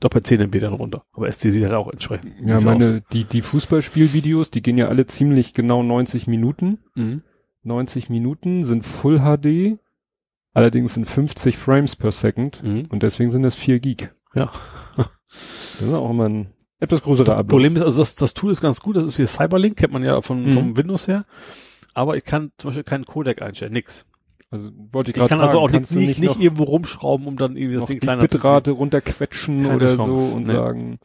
doch 0.00 0.10
bei 0.10 0.20
10 0.20 0.40
MB 0.40 0.58
dann 0.60 0.72
runter. 0.72 1.04
Aber 1.12 1.28
SD 1.28 1.50
sieht 1.50 1.62
halt 1.64 1.74
auch 1.74 1.88
entsprechend. 1.92 2.32
ja, 2.44 2.56
aus. 2.56 2.64
meine, 2.64 3.02
die, 3.12 3.24
die 3.24 3.42
Fußballspielvideos, 3.42 4.50
die 4.50 4.62
gehen 4.62 4.76
ja 4.78 4.88
alle 4.88 5.06
ziemlich 5.06 5.54
genau 5.54 5.82
90 5.82 6.26
Minuten. 6.26 6.78
Mhm. 6.96 7.22
90 7.62 8.10
Minuten 8.10 8.64
sind 8.64 8.84
Full 8.84 9.20
HD, 9.20 9.78
allerdings 10.52 10.94
sind 10.94 11.08
50 11.08 11.56
Frames 11.56 11.96
per 11.96 12.12
Second 12.12 12.62
Mhm. 12.62 12.86
und 12.88 13.02
deswegen 13.02 13.30
sind 13.32 13.42
das 13.42 13.54
4 13.56 13.78
Gig. 13.80 14.10
Ja. 14.34 14.50
Das 14.96 15.08
ist 15.88 15.92
auch 15.94 16.10
immer 16.10 16.28
ein 16.28 16.48
etwas 16.84 17.02
größerer 17.02 17.24
Das 17.26 17.34
Upload. 17.34 17.48
Problem 17.48 17.76
ist, 17.76 17.82
also 17.82 18.00
das, 18.00 18.14
das 18.14 18.34
Tool 18.34 18.52
ist 18.52 18.60
ganz 18.60 18.80
gut, 18.80 18.96
das 18.96 19.04
ist 19.04 19.18
wie 19.18 19.26
Cyberlink, 19.26 19.76
kennt 19.76 19.92
man 19.92 20.02
ja 20.04 20.20
von, 20.22 20.44
Mhm. 20.46 20.52
vom 20.52 20.76
Windows 20.76 21.08
her. 21.08 21.24
Aber 21.94 22.16
ich 22.16 22.24
kann 22.24 22.50
zum 22.58 22.68
Beispiel 22.68 22.84
keinen 22.84 23.04
Codec 23.04 23.42
einstellen, 23.42 23.72
nix. 23.72 24.04
Also 24.50 24.70
wollte 24.92 25.10
ich 25.10 25.16
Ich 25.16 25.18
gerade 25.20 25.28
kann 25.28 25.38
fragen, 25.38 25.48
also 25.48 25.58
auch 25.60 25.70
nicht, 25.70 25.90
nicht, 25.90 26.18
nicht 26.20 26.40
irgendwo 26.40 26.64
rumschrauben, 26.64 27.26
um 27.26 27.36
dann 27.36 27.56
irgendwie 27.56 27.76
das 27.80 27.84
Ding 27.86 27.98
kleiner 27.98 28.28
zu 28.28 28.36
Bitrate 28.38 28.70
runterquetschen 28.72 29.62
Keine 29.64 29.76
oder 29.76 29.96
Chance, 29.96 30.30
so 30.30 30.36
und 30.36 30.46
nee. 30.46 30.52
sagen, 30.52 30.98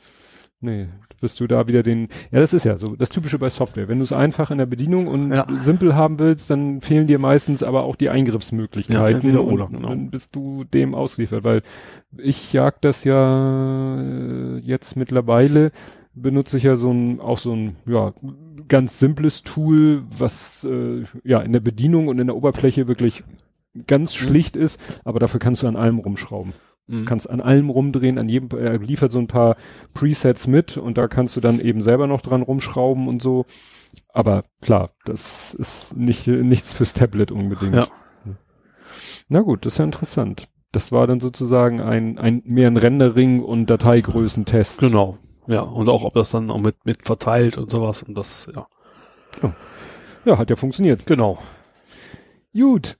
nee, 0.61 0.87
bist 1.21 1.39
du 1.39 1.47
da 1.47 1.67
wieder 1.67 1.83
den, 1.83 2.07
ja, 2.31 2.39
das 2.39 2.53
ist 2.53 2.65
ja 2.65 2.77
so, 2.77 2.95
das 2.95 3.09
Typische 3.09 3.39
bei 3.39 3.49
Software. 3.49 3.87
Wenn 3.87 3.99
du 3.99 4.03
es 4.03 4.11
einfach 4.13 4.51
in 4.51 4.57
der 4.57 4.65
Bedienung 4.65 5.07
und 5.07 5.31
Ja. 5.31 5.45
simpel 5.59 5.95
haben 5.95 6.19
willst, 6.19 6.49
dann 6.49 6.81
fehlen 6.81 7.07
dir 7.07 7.19
meistens 7.19 7.63
aber 7.63 7.83
auch 7.83 7.95
die 7.95 8.09
Eingriffsmöglichkeiten. 8.09 9.01
Ja, 9.01 9.09
entweder 9.09 9.43
und, 9.43 9.53
oder, 9.53 9.67
genau. 9.67 9.89
Dann 9.89 10.09
bist 10.09 10.35
du 10.35 10.63
dem 10.63 10.95
ausgeliefert, 10.95 11.43
weil 11.43 11.61
ich 12.17 12.53
jag 12.53 12.81
das 12.81 13.03
ja 13.03 14.01
äh, 14.01 14.57
jetzt 14.59 14.95
mittlerweile, 14.95 15.71
benutze 16.13 16.57
ich 16.57 16.63
ja 16.63 16.75
so 16.75 16.91
ein, 16.91 17.19
auch 17.19 17.37
so 17.37 17.53
ein, 17.53 17.75
ja, 17.85 18.13
ganz 18.67 18.99
simples 18.99 19.43
Tool, 19.43 20.03
was 20.17 20.63
äh, 20.69 21.03
ja 21.23 21.39
in 21.41 21.53
der 21.53 21.59
Bedienung 21.59 22.07
und 22.07 22.19
in 22.19 22.27
der 22.27 22.35
Oberfläche 22.35 22.87
wirklich 22.87 23.23
ganz 23.87 24.13
schlicht 24.15 24.55
ist, 24.55 24.79
aber 25.05 25.19
dafür 25.19 25.39
kannst 25.39 25.63
du 25.63 25.67
an 25.67 25.75
allem 25.75 25.99
rumschrauben. 25.99 26.53
Mhm. 26.89 27.05
Kannst 27.05 27.29
an 27.29 27.39
allem 27.39 27.69
rumdrehen, 27.69 28.17
an 28.17 28.27
jedem, 28.27 28.49
er 28.57 28.79
liefert 28.79 29.11
so 29.11 29.19
ein 29.19 29.27
paar 29.27 29.57
Presets 29.93 30.47
mit 30.47 30.75
und 30.75 30.97
da 30.97 31.07
kannst 31.07 31.35
du 31.35 31.41
dann 31.41 31.59
eben 31.59 31.83
selber 31.83 32.07
noch 32.07 32.21
dran 32.21 32.41
rumschrauben 32.41 33.07
und 33.07 33.21
so. 33.21 33.45
Aber 34.11 34.43
klar, 34.61 34.89
das 35.05 35.53
ist 35.53 35.95
nicht, 35.95 36.27
nichts 36.27 36.73
fürs 36.73 36.93
Tablet 36.93 37.31
unbedingt. 37.31 37.75
Ja. 37.75 37.87
Na 39.27 39.41
gut, 39.41 39.65
das 39.65 39.73
ist 39.73 39.77
ja 39.77 39.85
interessant. 39.85 40.49
Das 40.71 40.91
war 40.91 41.05
dann 41.05 41.19
sozusagen 41.19 41.79
ein, 41.79 42.17
ein 42.17 42.41
mehr 42.45 42.67
ein 42.67 42.77
Rendering 42.77 43.43
und 43.43 43.67
Dateigrößentest. 43.67 44.79
Genau. 44.79 45.17
Ja, 45.47 45.61
und 45.61 45.89
auch 45.89 46.03
ob 46.03 46.13
das 46.13 46.31
dann 46.31 46.51
auch 46.51 46.59
mit, 46.59 46.85
mit 46.85 47.05
verteilt 47.05 47.57
und 47.57 47.69
sowas 47.69 48.03
und 48.03 48.15
das, 48.15 48.51
ja. 48.55 48.67
Ja, 50.25 50.37
hat 50.37 50.49
ja 50.49 50.55
funktioniert. 50.55 51.05
Genau. 51.05 51.39
Gut. 52.53 52.98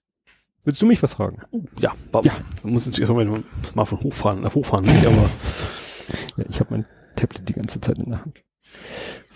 Willst 0.69 0.84
du 0.84 0.86
mich 0.86 1.01
was 1.01 1.15
fragen? 1.15 1.41
Ja, 1.79 1.93
wa- 2.12 2.21
Ja. 2.23 2.32
Muss 2.62 2.86
ich 2.86 2.99
erstmal 2.99 3.25
mal 3.73 3.86
von 3.86 3.99
hochfahren, 4.01 4.45
äh, 4.45 4.51
hochfahren 4.51 4.86
nicht, 4.86 5.03
aber 5.03 5.27
Ja, 6.38 6.45
ich 6.47 6.60
habe 6.60 6.69
mein 6.75 6.86
Tablet 7.15 7.49
die 7.49 7.53
ganze 7.53 7.82
Zeit 7.82 7.97
in 7.97 8.12
der 8.12 8.21
Hand. 8.23 8.43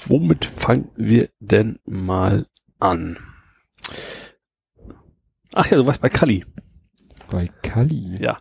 womit 0.05 0.45
fangen 0.45 0.91
wir 0.95 1.27
denn 1.39 1.79
mal 1.85 2.45
an? 2.79 3.17
Ach 5.55 5.65
ja, 5.71 5.77
du 5.77 5.87
warst 5.87 6.01
bei 6.01 6.09
Kali. 6.09 6.45
Bei 7.31 7.49
Kali. 7.63 8.17
Ja. 8.21 8.37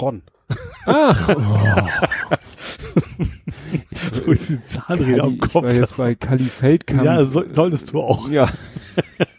Ron. 0.00 0.22
Ach. 0.86 1.28
Oh. 1.36 2.36
So 4.12 4.32
ist 4.32 4.48
die 4.48 4.64
Zahnräder 4.64 5.24
am 5.24 5.38
Kali, 5.38 5.52
Kopf. 5.52 5.54
Ich 5.54 5.62
war 5.62 5.74
jetzt 5.74 5.96
bei 5.98 6.14
Kali 6.14 6.44
Feldkamp. 6.44 7.04
ja, 7.04 7.24
so, 7.24 7.42
solltest 7.54 7.92
du 7.92 8.00
auch. 8.00 8.28
Ja. 8.30 8.50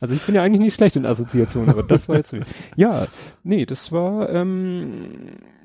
Also 0.00 0.14
ich 0.14 0.22
bin 0.22 0.34
ja 0.34 0.42
eigentlich 0.42 0.60
nicht 0.60 0.74
schlecht 0.74 0.96
in 0.96 1.06
Assoziationen, 1.06 1.70
aber 1.70 1.82
das 1.82 2.08
war 2.08 2.16
jetzt 2.16 2.34
ja, 2.76 3.06
nee, 3.44 3.66
das 3.66 3.92
war 3.92 4.28
ähm, 4.30 5.08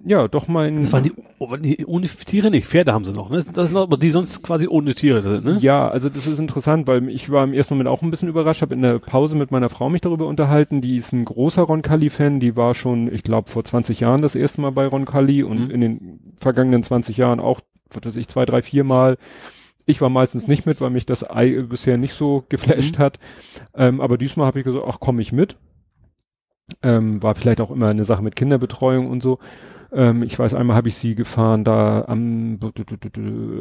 ja 0.06 0.28
doch 0.28 0.48
mein 0.48 0.82
Das 0.84 0.94
waren 0.94 1.04
die, 1.04 1.14
oh, 1.40 1.56
die 1.58 1.86
ohne 1.86 2.08
Tiere 2.08 2.50
nicht. 2.52 2.68
Pferde 2.68 2.94
haben 2.94 3.04
sie 3.06 3.14
noch, 3.14 3.30
ne? 3.30 3.44
Das 3.54 3.70
sind 3.70 3.78
aber 3.78 3.98
die 3.98 4.12
sonst 4.12 4.44
quasi 4.44 4.68
ohne 4.68 4.94
Tiere 4.94 5.22
sind, 5.24 5.46
ne? 5.46 5.58
Ja, 5.60 5.88
also 5.88 6.10
das 6.10 6.28
ist 6.28 6.40
interessant, 6.40 6.88
weil 6.88 7.10
ich 7.10 7.30
war 7.30 7.44
im 7.44 7.54
ersten 7.54 7.74
Moment 7.74 7.90
auch 7.90 8.02
ein 8.02 8.12
bisschen 8.12 8.30
überrascht, 8.30 8.62
habe 8.62 8.74
in 8.76 8.82
der 8.82 9.00
Pause 9.00 9.36
mit 9.36 9.52
meiner 9.52 9.70
Frau 9.70 9.90
mich 9.90 10.02
darüber 10.02 10.28
unterhalten, 10.28 10.82
die 10.82 10.96
ist 10.96 11.14
ein 11.14 11.26
großer 11.26 11.64
Roncalli-Fan, 11.64 12.40
die 12.40 12.56
war 12.56 12.74
schon, 12.74 13.12
ich 13.14 13.24
glaube, 13.24 13.50
vor 13.50 13.64
20 13.64 14.00
Jahren 14.00 14.22
das 14.22 14.36
erste 14.36 14.62
Mal 14.62 14.72
bei 14.72 14.86
Roncalli 14.88 15.44
und 15.44 15.66
Mhm. 15.66 15.72
in 15.72 15.82
den 15.82 16.20
vergangenen 16.40 16.84
20 16.84 17.18
Jahren 17.18 17.40
auch, 17.40 17.62
was 17.92 18.06
weiß 18.06 18.16
ich, 18.18 18.28
zwei, 18.28 18.46
drei, 18.46 18.62
vier 18.62 18.84
Mal. 18.84 19.18
Ich 19.90 20.02
war 20.02 20.10
meistens 20.10 20.48
nicht 20.48 20.66
mit, 20.66 20.82
weil 20.82 20.90
mich 20.90 21.06
das 21.06 21.28
Ei 21.28 21.56
bisher 21.64 21.98
nicht 21.98 22.14
so 22.14 22.44
geflasht 22.50 23.00
Mhm. 23.00 23.02
hat. 23.02 23.20
Ähm, 23.74 24.02
aber 24.02 24.18
diesmal 24.18 24.46
habe 24.46 24.60
ich 24.60 24.66
gesagt, 24.66 24.86
ach, 24.88 24.98
komm 25.00 25.20
ich 25.20 25.32
mit. 25.32 25.56
Ähm, 26.84 27.24
war 27.24 27.34
vielleicht 27.34 27.62
auch 27.62 27.72
immer 27.72 27.88
eine 27.88 28.04
Sache 28.04 28.22
mit 28.22 28.36
Kinderbetreuung 28.36 29.10
und 29.10 29.24
so. 29.24 29.40
Ähm, 29.94 30.24
ich 30.24 30.38
weiß, 30.38 30.54
einmal 30.54 30.76
habe 30.76 30.90
ich 30.90 30.96
sie 30.96 31.16
gefahren, 31.16 31.64
da 31.64 32.04
am 32.06 32.60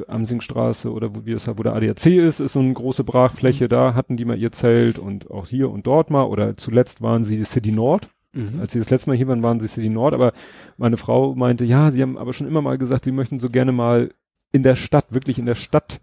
Amsingstraße 0.09 0.93
oder 0.93 1.15
wo 1.15 1.25
wir 1.25 1.37
es 1.37 1.47
wo 1.47 1.63
der 1.63 1.75
ADAC 1.75 2.07
ist, 2.07 2.41
ist 2.41 2.55
so 2.55 2.59
eine 2.61 2.73
große 2.73 3.05
Brachfläche, 3.05 3.69
da 3.69 3.95
hatten 3.95 4.17
die 4.17 4.25
mal 4.25 4.37
ihr 4.37 4.51
Zelt 4.51 4.99
und 4.99 5.31
auch 5.31 5.47
hier 5.47 5.71
und 5.71 5.87
dort 5.87 6.11
mal 6.11 6.25
oder 6.25 6.57
zuletzt 6.57 7.01
waren 7.01 7.23
sie 7.23 7.45
City 7.45 7.71
Nord. 7.71 8.09
Mhm. 8.33 8.59
Als 8.61 8.73
sie 8.73 8.81
das 8.81 8.91
letzte 8.91 9.09
Mal 9.11 9.17
hier 9.17 9.29
waren, 9.29 9.45
waren 9.45 9.61
sie 9.61 9.69
City 9.69 9.89
Nord, 9.89 10.15
aber 10.15 10.33
meine 10.77 10.97
Frau 10.97 11.37
meinte, 11.37 11.65
ja, 11.65 11.93
sie 11.93 12.03
haben 12.03 12.19
aber 12.19 12.33
schon 12.33 12.49
immer 12.49 12.61
mal 12.61 12.77
gesagt, 12.77 13.05
sie 13.05 13.13
möchten 13.13 13.39
so 13.39 13.49
gerne 13.49 13.71
mal 13.71 14.11
in 14.51 14.65
der 14.65 14.75
Stadt, 14.75 15.07
wirklich 15.11 15.39
in 15.39 15.47
der 15.47 15.55
Stadt 15.55 16.01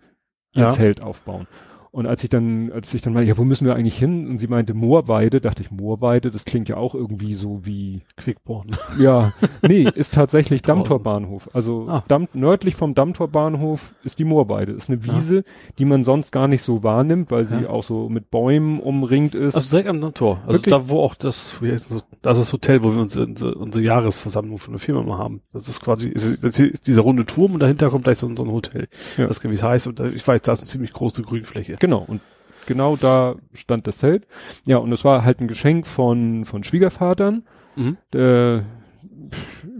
ihr 0.53 0.63
Ja. 0.63 0.71
Zelt 0.71 1.01
aufbauen. 1.01 1.47
Und 1.95 2.07
als 2.07 2.23
ich 2.23 2.31
dann, 2.31 2.71
als 2.71 2.91
ich 2.95 3.03
dann 3.03 3.13
mal, 3.13 3.23
ja, 3.23 3.37
wo 3.37 3.43
müssen 3.43 3.67
wir 3.67 3.75
eigentlich 3.75 3.99
hin? 3.99 4.27
Und 4.27 4.39
sie 4.39 4.47
meinte 4.47 4.73
Moorweide, 4.73 5.39
dachte 5.41 5.61
ich, 5.61 5.69
Moorweide, 5.69 6.31
das 6.31 6.43
klingt 6.43 6.67
ja 6.67 6.75
auch 6.75 6.95
irgendwie 6.95 7.35
so 7.35 7.67
wie, 7.67 8.01
Quickborn. 8.17 8.71
ja, 8.97 9.31
nee, 9.61 9.87
ist 9.93 10.11
tatsächlich. 10.15 10.61
Dammtorbahnhof. 10.63 11.51
Also 11.53 11.85
Ah. 11.87 12.03
Damm, 12.07 12.27
nördlich 12.33 12.75
vom 12.75 12.95
Dammtorbahnhof 12.95 13.93
ist 14.03 14.17
die 14.17 14.23
Moorweide. 14.23 14.71
Ist 14.71 14.89
eine 14.89 14.99
Ja. 15.05 15.15
Wiese, 15.15 15.43
die 15.77 15.85
man 15.85 16.03
sonst 16.03 16.31
gar 16.31 16.47
nicht 16.47 16.63
so 16.63 16.81
wahrnimmt, 16.81 17.29
weil 17.29 17.45
sie 17.45 17.61
Ja. 17.61 17.69
auch 17.69 17.83
so 17.83 18.09
mit 18.09 18.31
Bäumen 18.31 18.79
umringt 18.79 19.35
ist. 19.35 19.53
Also 19.53 19.69
direkt 19.69 19.89
am 19.89 20.13
Tor. 20.15 20.39
Also 20.47 20.53
Wirklich? 20.57 20.73
da, 20.73 20.89
wo 20.89 20.99
auch 20.99 21.13
das, 21.13 21.61
wie 21.61 21.71
heißt 21.71 21.91
das, 21.93 22.05
das 22.23 22.37
ist 22.39 22.45
das 22.47 22.53
Hotel, 22.53 22.83
wo 22.83 22.91
wir 22.93 23.01
unsere, 23.01 23.27
unsere, 23.27 23.53
unsere 23.55 23.85
Jahresversammlung 23.85 24.57
von 24.57 24.73
der 24.73 24.79
Firma 24.79 25.03
mal 25.03 25.19
haben. 25.19 25.41
Das 25.53 25.67
ist 25.67 25.79
quasi, 25.79 26.09
ist, 26.09 26.43
das 26.43 26.57
ist 26.59 26.87
dieser 26.87 27.01
runde 27.01 27.27
Turm 27.27 27.53
und 27.53 27.59
dahinter 27.59 27.91
kommt 27.91 28.05
gleich 28.05 28.17
so, 28.17 28.27
ein- 28.27 28.35
so 28.35 28.43
ein 28.43 28.51
Hotel. 28.51 28.87
Ja. 29.17 29.27
Das 29.27 29.43
wie 29.43 29.49
es 29.49 29.61
heißt 29.61 29.85
und 29.87 29.99
da, 29.99 30.05
ich 30.05 30.27
weiß, 30.27 30.41
da 30.41 30.53
ist 30.53 30.61
eine 30.61 30.67
ziemlich 30.67 30.91
große 30.93 31.21
Grünfläche. 31.21 31.75
Genau, 31.83 32.05
und 32.07 32.21
genau 32.65 32.95
da 32.95 33.35
stand 33.53 33.87
das 33.87 33.97
Zelt. 33.97 34.25
Ja, 34.65 34.77
und 34.77 34.89
es 34.93 35.03
war 35.03 35.25
halt 35.25 35.41
ein 35.41 35.49
Geschenk 35.49 35.85
von, 35.85 36.45
von 36.45 36.63
Schwiegervatern. 36.63 37.43
Mhm. 37.75 37.97
Äh, 38.15 38.59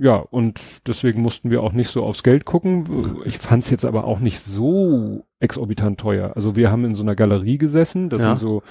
ja, 0.01 0.15
und 0.31 0.61
deswegen 0.85 1.21
mussten 1.21 1.49
wir 1.49 1.63
auch 1.63 1.71
nicht 1.71 1.87
so 1.87 2.03
aufs 2.03 2.21
Geld 2.23 2.43
gucken. 2.43 3.21
Ich 3.23 3.37
fand 3.37 3.63
es 3.63 3.69
jetzt 3.69 3.85
aber 3.85 4.03
auch 4.03 4.19
nicht 4.19 4.41
so 4.41 5.25
exorbitant 5.39 5.97
teuer. 5.97 6.33
Also 6.35 6.57
wir 6.57 6.71
haben 6.71 6.83
in 6.83 6.95
so 6.95 7.03
einer 7.03 7.15
Galerie 7.15 7.57
gesessen, 7.57 8.09
das 8.09 8.21
Ja. 8.21 8.35
sind 8.35 8.39
so 8.39 8.63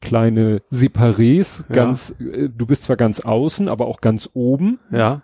kleine 0.00 0.62
Separés, 0.72 1.62
Ja. 1.68 1.74
ganz, 1.76 2.12
äh, 2.18 2.48
du 2.48 2.66
bist 2.66 2.82
zwar 2.82 2.96
ganz 2.96 3.20
außen, 3.20 3.68
aber 3.68 3.86
auch 3.86 4.00
ganz 4.00 4.28
oben. 4.34 4.80
Ja. 4.90 5.22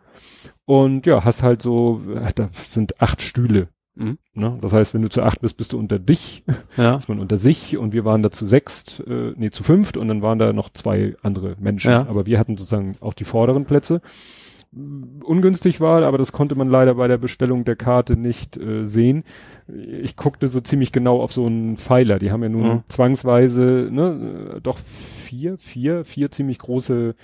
Und 0.66 1.04
ja, 1.06 1.24
hast 1.24 1.42
halt 1.42 1.62
so, 1.62 2.00
äh, 2.14 2.30
da 2.32 2.48
sind 2.68 3.00
acht 3.02 3.22
Stühle. 3.22 3.66
Mhm. 3.96 4.18
Ne? 4.34 4.58
Das 4.60 4.72
heißt, 4.72 4.94
wenn 4.94 5.02
du 5.02 5.08
zu 5.08 5.22
acht 5.22 5.40
bist, 5.40 5.56
bist 5.56 5.72
du 5.72 5.78
unter 5.78 5.98
dich, 5.98 6.44
Ja. 6.76 6.96
ist 6.98 7.08
man 7.08 7.18
unter 7.18 7.36
sich 7.38 7.76
und 7.78 7.92
wir 7.94 8.04
waren 8.04 8.22
da 8.22 8.30
zu 8.30 8.46
sechst, 8.46 9.02
äh, 9.06 9.32
nee, 9.36 9.50
zu 9.50 9.62
fünft 9.64 9.96
und 9.96 10.08
dann 10.08 10.22
waren 10.22 10.38
da 10.38 10.52
noch 10.52 10.68
zwei 10.70 11.16
andere 11.22 11.56
Menschen. 11.58 11.90
Ja. 11.90 12.06
Aber 12.08 12.26
wir 12.26 12.38
hatten 12.38 12.56
sozusagen 12.56 12.92
auch 13.00 13.14
die 13.14 13.24
vorderen 13.24 13.64
Plätze. 13.64 14.00
Ungünstig 15.24 15.80
war, 15.80 16.02
aber 16.02 16.18
das 16.18 16.32
konnte 16.32 16.54
man 16.54 16.68
leider 16.68 16.96
bei 16.96 17.08
der 17.08 17.16
Bestellung 17.16 17.64
der 17.64 17.76
Karte 17.76 18.16
nicht 18.16 18.58
äh, 18.58 18.84
sehen. 18.84 19.24
Ich 19.68 20.16
guckte 20.16 20.48
so 20.48 20.60
ziemlich 20.60 20.92
genau 20.92 21.22
auf 21.22 21.32
so 21.32 21.46
einen 21.46 21.78
Pfeiler. 21.78 22.18
Die 22.18 22.30
haben 22.30 22.42
ja 22.42 22.48
nun 22.50 22.62
Mhm. 22.68 22.82
zwangsweise, 22.88 23.88
ne, 23.90 24.56
äh, 24.56 24.60
doch 24.60 24.78
vier, 24.78 25.56
vier, 25.56 26.04
vier 26.04 26.30
ziemlich 26.30 26.58
große 26.58 27.14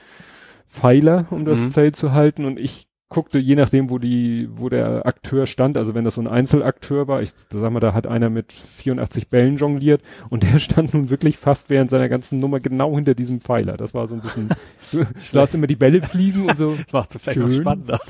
Pfeiler, 0.67 1.27
um 1.31 1.45
das 1.45 1.59
Mhm. 1.61 1.71
Zelt 1.73 1.97
zu 1.97 2.13
halten. 2.13 2.47
Und 2.47 2.59
ich 2.59 2.87
guckte, 3.12 3.38
je 3.38 3.55
nachdem, 3.55 3.90
wo 3.90 3.98
die, 3.98 4.48
wo 4.57 4.68
der 4.68 5.07
Akteur 5.07 5.46
stand, 5.46 5.77
also 5.77 5.94
wenn 5.94 6.05
das 6.05 6.14
so 6.16 6.20
ein 6.20 6.27
Einzelakteur 6.27 7.07
war, 7.09 7.22
ich 7.22 7.33
sag 7.51 7.70
mal, 7.72 7.81
da 7.81 7.94
hat 7.94 8.07
einer 8.07 8.31
mit 8.31 8.53
84 8.53 9.29
Bällen 9.29 9.57
jongliert 9.57 10.03
und 10.31 10.42
der 10.42 10.59
stand 10.61 10.94
nun 10.94 11.11
wirklich 11.11 11.37
fast 11.38 11.70
während 11.70 11.90
seiner 11.90 12.09
ganzen 12.09 12.40
Nummer 12.40 12.61
genau 12.61 12.94
hinter 12.96 13.14
diesem 13.14 13.40
Pfeiler. 13.40 13.77
Das 13.77 13.94
war 13.94 14.09
so 14.09 14.14
ein 14.14 14.20
bisschen, 14.20 14.48
du 14.92 15.05
sahst 15.20 15.55
immer 15.55 15.66
die 15.66 15.77
Bälle 15.77 16.03
fliegen 16.03 16.48
und 16.48 16.57
so. 16.59 16.77
Macht 16.92 17.12
vielleicht 17.18 17.38
noch 17.38 17.48
Schön. 17.48 17.61
spannender. 17.61 18.01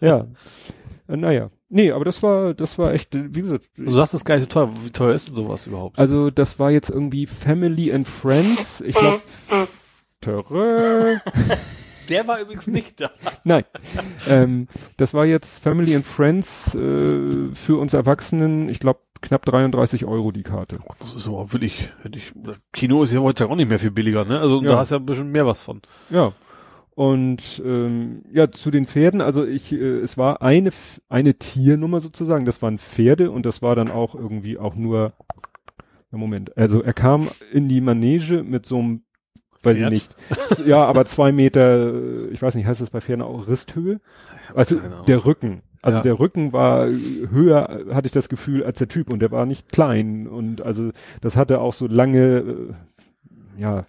Ja. 0.00 0.26
Äh, 1.08 1.16
Naja. 1.16 1.50
Nee, 1.68 1.90
aber 1.90 2.04
das 2.04 2.22
war, 2.22 2.54
das 2.54 2.78
war 2.78 2.94
echt, 2.94 3.14
äh, 3.14 3.24
wie 3.34 3.42
gesagt, 3.42 3.64
Du 3.76 3.90
sagst, 3.92 4.14
das 4.14 4.20
ist 4.20 4.24
gar 4.24 4.36
nicht 4.36 4.52
so 4.52 4.60
teuer. 4.60 4.72
Wie 4.84 4.90
teuer 4.90 5.14
ist 5.14 5.28
denn 5.28 5.34
sowas 5.34 5.66
überhaupt? 5.66 5.98
also 5.98 6.30
das 6.30 6.58
war 6.58 6.70
jetzt 6.70 6.90
irgendwie 6.90 7.26
Family 7.26 7.92
and 7.92 8.08
Friends. 8.08 8.80
Ich 8.86 8.94
glaube. 8.94 9.20
Der 12.06 12.26
war 12.28 12.40
übrigens 12.40 12.66
nicht 12.66 13.00
da. 13.00 13.10
Nein. 13.44 13.64
ähm, 14.28 14.68
das 14.96 15.14
war 15.14 15.26
jetzt 15.26 15.62
Family 15.62 15.94
and 15.94 16.06
Friends 16.06 16.74
äh, 16.74 17.54
für 17.54 17.78
uns 17.78 17.94
Erwachsenen, 17.94 18.68
ich 18.68 18.80
glaube, 18.80 19.00
knapp 19.22 19.44
33 19.46 20.04
Euro 20.04 20.30
die 20.32 20.42
Karte. 20.42 20.78
Das 21.00 21.14
ist 21.14 21.26
aber 21.26 21.52
wirklich, 21.52 21.88
hätte 22.02 22.18
ich, 22.18 22.32
Kino 22.72 23.02
ist 23.02 23.12
ja 23.12 23.20
heute 23.20 23.46
auch 23.48 23.56
nicht 23.56 23.68
mehr 23.68 23.78
viel 23.78 23.90
billiger, 23.90 24.24
ne? 24.24 24.38
Also 24.40 24.62
Ja. 24.62 24.70
da 24.72 24.78
hast 24.78 24.90
du 24.90 24.96
ja 24.96 25.00
ein 25.00 25.06
bisschen 25.06 25.32
mehr 25.32 25.46
was 25.46 25.60
von. 25.60 25.80
Ja. 26.10 26.32
Und 26.94 27.60
ähm, 27.64 28.22
ja, 28.32 28.50
zu 28.50 28.70
den 28.70 28.86
Pferden, 28.86 29.20
also 29.20 29.44
ich, 29.44 29.70
äh, 29.72 29.76
es 29.98 30.16
war 30.16 30.40
eine 30.40 30.70
eine 31.10 31.34
Tiernummer 31.34 32.00
sozusagen, 32.00 32.46
das 32.46 32.62
waren 32.62 32.78
Pferde 32.78 33.30
und 33.30 33.44
das 33.44 33.60
war 33.60 33.74
dann 33.76 33.90
auch 33.90 34.14
irgendwie 34.14 34.56
auch 34.56 34.74
nur, 34.76 35.12
ja, 36.10 36.18
Moment, 36.18 36.56
also 36.56 36.82
er 36.82 36.94
kam 36.94 37.28
in 37.52 37.68
die 37.68 37.82
Manege 37.82 38.42
mit 38.42 38.64
so 38.64 38.78
einem, 38.78 39.02
weiß 39.66 39.76
Pferd? 39.76 39.92
ich 39.92 40.08
nicht, 40.58 40.66
ja, 40.66 40.84
aber 40.84 41.04
zwei 41.04 41.32
Meter, 41.32 41.92
ich 42.30 42.40
weiß 42.40 42.54
nicht, 42.54 42.66
heißt 42.66 42.80
das 42.80 42.90
bei 42.90 43.00
Pferden 43.00 43.22
auch 43.22 43.48
Risthöhe? 43.48 44.00
Also 44.54 44.76
der 45.06 45.24
Rücken. 45.26 45.62
Also 45.82 45.98
Ja. 45.98 46.02
der 46.02 46.18
Rücken 46.18 46.52
war 46.52 46.86
höher, 46.86 47.84
hatte 47.92 48.06
ich 48.06 48.12
das 48.12 48.28
Gefühl, 48.28 48.64
als 48.64 48.78
der 48.78 48.88
Typ 48.88 49.12
und 49.12 49.20
der 49.20 49.30
war 49.30 49.46
nicht 49.46 49.70
klein 49.70 50.26
und 50.26 50.62
also 50.62 50.90
das 51.20 51.36
hatte 51.36 51.60
auch 51.60 51.72
so 51.74 51.86
lange, 51.86 52.38
äh, 52.38 52.74
ja, 53.60 53.86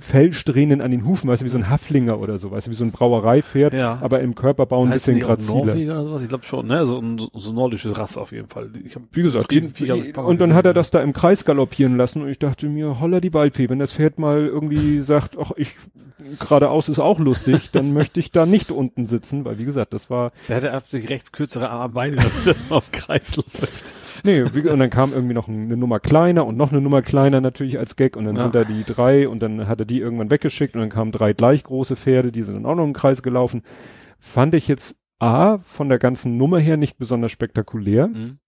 Fellsträhnen 0.00 0.80
an 0.80 0.90
den 0.90 1.04
Hufen, 1.06 1.28
weißt 1.28 1.42
du, 1.42 1.46
wie 1.46 1.50
so 1.50 1.58
ein 1.58 1.68
Haflinger 1.68 2.18
oder 2.18 2.38
so, 2.38 2.50
weißt 2.50 2.66
du, 2.66 2.70
wie 2.70 2.74
so 2.74 2.84
ein 2.84 2.92
Brauereipferd, 2.92 3.74
Ja. 3.74 3.98
aber 4.00 4.20
im 4.20 4.34
Körperbau 4.34 4.84
ein 4.84 4.90
bisschen 4.90 5.20
graziler. 5.20 5.66
Norweger 5.66 5.92
oder 5.94 6.04
sowas? 6.04 6.22
Ich 6.22 6.28
glaube 6.28 6.44
schon, 6.44 6.66
ne? 6.66 6.86
So 6.86 6.98
ein 6.98 7.18
so, 7.18 7.52
nordisches 7.52 7.98
Rasse 7.98 8.20
auf 8.22 8.32
jeden 8.32 8.48
Fall. 8.48 8.70
Ich 8.84 8.94
hab 8.94 9.02
Wie 9.12 9.20
gesagt, 9.22 9.52
jeden, 9.52 9.72
ich 9.76 10.16
und 10.16 10.40
dann 10.40 10.54
hat 10.54 10.64
er 10.64 10.72
das 10.72 10.90
da 10.90 11.02
im 11.02 11.12
Kreis 11.12 11.44
galoppieren 11.44 11.96
lassen 11.98 12.22
und 12.22 12.28
ich 12.28 12.38
dachte 12.38 12.68
mir, 12.70 13.00
holla 13.00 13.20
die 13.20 13.34
Waldfee, 13.34 13.68
wenn 13.68 13.78
das 13.78 13.92
Pferd 13.92 14.18
mal 14.18 14.46
irgendwie 14.46 15.02
sagt, 15.02 15.36
ach, 15.38 15.52
ich, 15.56 15.76
geradeaus 16.40 16.88
ist 16.88 16.98
auch 16.98 17.18
lustig, 17.18 17.70
dann 17.70 17.92
möchte 17.92 18.20
ich 18.20 18.32
da 18.32 18.46
nicht 18.46 18.70
unten 18.70 19.06
sitzen, 19.06 19.44
weil 19.44 19.58
wie 19.58 19.66
gesagt, 19.66 19.92
das 19.92 20.08
war, 20.08 20.32
Der 20.48 20.72
hatte 20.72 20.96
rechts 21.10 21.32
kürzere 21.32 21.68
Arme 21.68 21.92
Beine, 21.92 22.16
dass 22.16 22.44
der 22.44 22.54
auf 22.70 22.90
Kreis 22.92 23.36
läuft. 23.36 23.84
Nee, 24.24 24.44
wie, 24.52 24.68
und 24.68 24.78
dann 24.78 24.90
kam 24.90 25.12
irgendwie 25.12 25.34
noch 25.34 25.48
eine 25.48 25.76
Nummer 25.76 26.00
kleiner 26.00 26.46
und 26.46 26.56
noch 26.56 26.72
eine 26.72 26.80
Nummer 26.80 27.02
kleiner 27.02 27.40
natürlich 27.40 27.78
als 27.78 27.96
Gag 27.96 28.16
und 28.16 28.24
dann 28.24 28.36
Ja. 28.36 28.42
sind 28.42 28.54
da 28.54 28.64
die 28.64 28.82
drei 28.84 29.28
und 29.28 29.40
dann 29.40 29.68
hat 29.68 29.78
er 29.80 29.86
die 29.86 30.00
irgendwann 30.00 30.30
weggeschickt 30.30 30.74
und 30.74 30.80
dann 30.80 30.90
kamen 30.90 31.12
drei 31.12 31.32
gleich 31.32 31.62
große 31.64 31.96
Pferde, 31.96 32.32
die 32.32 32.42
sind 32.42 32.54
dann 32.56 32.66
auch 32.66 32.74
noch 32.74 32.84
im 32.84 32.92
Kreis 32.92 33.22
gelaufen. 33.22 33.62
Fand 34.18 34.54
ich 34.54 34.66
jetzt 34.68 34.96
A, 35.20 35.58
von 35.58 35.88
der 35.88 35.98
ganzen 35.98 36.36
Nummer 36.36 36.58
her 36.58 36.76
nicht 36.76 36.98
besonders 36.98 37.30
spektakulär. 37.32 38.08
Mhm. 38.08 38.38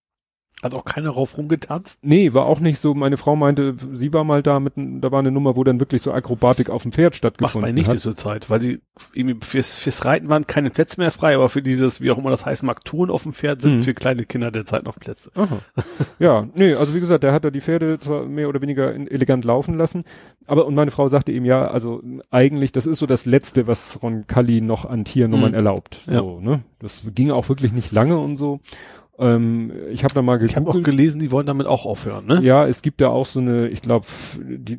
Hat 0.67 0.75
auch 0.75 0.85
keiner 0.85 1.11
rauf 1.11 1.37
rumgetanzt. 1.39 2.01
Nee, 2.03 2.33
war 2.35 2.47
auch 2.47 2.61
nicht 2.61 2.79
so. 2.79 2.95
Meine 2.95 3.17
Frau 3.17 3.37
meinte, 3.37 3.75
sie 3.95 4.13
war 4.13 4.25
mal 4.25 4.43
da 4.43 4.61
mit, 4.61 4.75
da 4.77 5.11
war 5.11 5.19
eine 5.21 5.31
Nummer, 5.31 5.57
wo 5.57 5.65
dann 5.65 5.81
wirklich 5.81 6.03
so 6.03 6.13
Akrobatik 6.13 6.71
auf 6.71 6.83
dem 6.83 6.93
Pferd 6.93 7.07
Macht 7.13 7.17
stattgefunden 7.17 7.69
man 7.71 7.75
nicht 7.75 7.89
hat. 7.89 7.99
zur 8.01 8.15
Zeit, 8.15 8.51
weil 8.51 8.59
die 8.61 8.81
irgendwie 9.15 9.45
fürs, 9.45 9.79
fürs 9.79 10.05
Reiten 10.05 10.29
waren 10.29 10.47
keine 10.47 10.71
Plätze 10.71 11.01
mehr 11.01 11.11
frei, 11.11 11.35
aber 11.35 11.49
für 11.49 11.63
dieses, 11.63 12.01
wie 12.01 12.11
auch 12.11 12.19
immer 12.19 12.31
das 12.31 12.45
heißt, 12.47 12.63
mag, 12.63 12.85
Touren 12.85 13.11
auf 13.11 13.23
dem 13.25 13.33
Pferd 13.33 13.63
sind 13.63 13.77
Mhm. 13.77 13.83
für 13.83 13.95
kleine 13.95 14.25
Kinder 14.25 14.51
derzeit 14.51 14.85
noch 14.85 14.99
Plätze. 14.99 15.31
Aha. 15.35 15.59
Ja, 16.19 16.47
nee, 16.55 16.75
also 16.75 16.95
wie 16.95 17.01
gesagt, 17.01 17.23
der 17.25 17.33
hat 17.33 17.45
da 17.45 17.51
die 17.51 17.61
Pferde 17.61 17.99
zwar 17.99 18.25
mehr 18.27 18.49
oder 18.49 18.61
weniger 18.61 18.95
in, 18.95 19.07
elegant 19.09 19.45
laufen 19.45 19.77
lassen, 19.77 20.05
aber 20.47 20.67
und 20.67 20.75
meine 20.75 20.91
Frau 20.91 21.09
sagte 21.09 21.33
ihm 21.33 21.45
ja, 21.45 21.69
also 21.69 22.03
eigentlich, 22.31 22.73
das 22.73 22.87
ist 22.87 22.99
so 22.99 23.07
das 23.07 23.27
Letzte, 23.27 23.67
was 23.67 24.03
Ron 24.03 24.27
Kalli 24.27 24.61
noch 24.61 24.85
an 24.85 25.05
Tiernummern 25.05 25.51
Mhm. 25.51 25.55
erlaubt. 25.55 26.01
Ja. 26.07 26.15
So, 26.19 26.41
ne? 26.41 26.63
Das 26.79 27.03
ging 27.15 27.31
auch 27.31 27.49
wirklich 27.49 27.73
nicht 27.73 27.93
lange 27.93 28.19
und 28.19 28.37
so. 28.37 28.61
Ähm, 29.19 29.73
ich 29.91 30.05
habe 30.05 30.13
da 30.15 30.23
mal 30.23 30.43
Ich 30.43 30.57
habe 30.57 30.69
auch 30.69 30.73
gegoogelt. 30.75 30.85
gelesen, 30.97 31.21
die 31.21 31.31
wollen 31.33 31.47
damit 31.47 31.67
auch 31.67 31.87
aufhören, 31.87 32.27
ne? 32.27 32.41
Ja, 32.43 32.67
es 32.67 32.83
gibt 32.83 33.01
da 33.01 33.09
auch 33.09 33.27
so 33.27 33.41
eine, 33.41 33.69
ich 33.69 33.81
glaube, 33.83 34.07
die, 34.39 34.79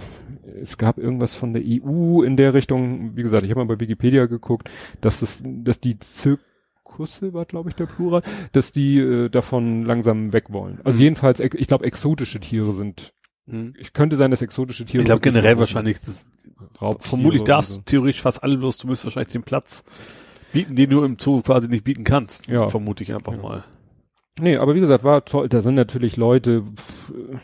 es 0.60 0.78
gab 0.78 0.98
irgendwas 0.98 1.34
von 1.34 1.52
der 1.52 1.62
EU 1.64 2.22
in 2.22 2.36
der 2.36 2.54
Richtung, 2.54 3.16
wie 3.16 3.22
gesagt, 3.22 3.44
ich 3.44 3.50
habe 3.50 3.64
mal 3.64 3.74
bei 3.74 3.80
Wikipedia 3.80 4.26
geguckt, 4.26 4.70
dass 5.00 5.20
das, 5.20 5.42
dass 5.44 5.80
die 5.80 5.98
Zirkusse 5.98 7.32
war, 7.34 7.44
glaube 7.44 7.70
ich, 7.70 7.74
der 7.76 7.86
Plural, 7.86 8.22
dass 8.52 8.72
die 8.72 8.98
äh, 8.98 9.28
davon 9.28 9.84
langsam 9.84 10.32
weg 10.32 10.46
wollen. 10.52 10.80
Also 10.84 10.98
Mhm. 10.98 11.02
jedenfalls, 11.04 11.40
ich 11.40 11.66
glaube, 11.66 11.84
exotische 11.84 12.38
Tiere 12.40 12.72
sind. 12.72 13.12
Mhm. 13.46 13.74
Ich 13.78 13.92
könnte 13.92 14.16
sein, 14.16 14.30
dass 14.30 14.42
exotische 14.42 14.84
Tiere. 14.84 15.02
Ich 15.02 15.06
glaube 15.06 15.20
generell 15.22 15.58
wahrscheinlich, 15.58 15.98
das. 16.00 16.26
Raubtiere 16.80 17.08
vermutlich 17.08 17.42
darfst 17.42 17.72
so. 17.74 17.80
theoretisch 17.84 18.22
fast 18.22 18.42
alle 18.44 18.56
bloß, 18.56 18.78
du 18.78 18.86
müsst 18.86 19.04
wahrscheinlich 19.04 19.32
den 19.32 19.42
Platz 19.42 19.82
bieten, 20.52 20.76
den 20.76 20.90
du 20.90 21.02
im 21.02 21.16
Zoo 21.18 21.40
quasi 21.42 21.68
nicht 21.68 21.82
bieten 21.82 22.04
kannst. 22.04 22.46
Ja. 22.46 22.68
Vermute 22.68 23.02
ich 23.02 23.12
einfach 23.14 23.32
Ja. 23.32 23.42
mal. 23.42 23.64
Nee, 24.40 24.56
aber 24.56 24.74
wie 24.74 24.80
gesagt, 24.80 25.04
war 25.04 25.24
toll. 25.24 25.48
Da 25.48 25.60
sind 25.62 25.74
natürlich 25.74 26.16
Leute, 26.16 26.62
pff, 26.74 27.10
äh, 27.10 27.38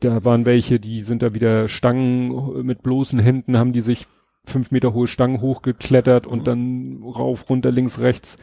da 0.00 0.24
waren 0.24 0.46
welche, 0.46 0.78
die 0.80 1.00
sind 1.02 1.22
da 1.22 1.34
wieder 1.34 1.68
Stangen 1.68 2.64
mit 2.64 2.82
bloßen 2.82 3.18
Händen, 3.18 3.58
haben 3.58 3.72
die 3.72 3.80
sich 3.80 4.06
fünf 4.44 4.70
Meter 4.70 4.94
hohe 4.94 5.06
Stangen 5.06 5.40
hochgeklettert 5.40 6.26
und 6.26 6.40
Mhm. 6.40 6.44
dann 6.44 7.02
rauf, 7.04 7.48
runter, 7.50 7.70
links, 7.70 7.98
rechts, 7.98 8.38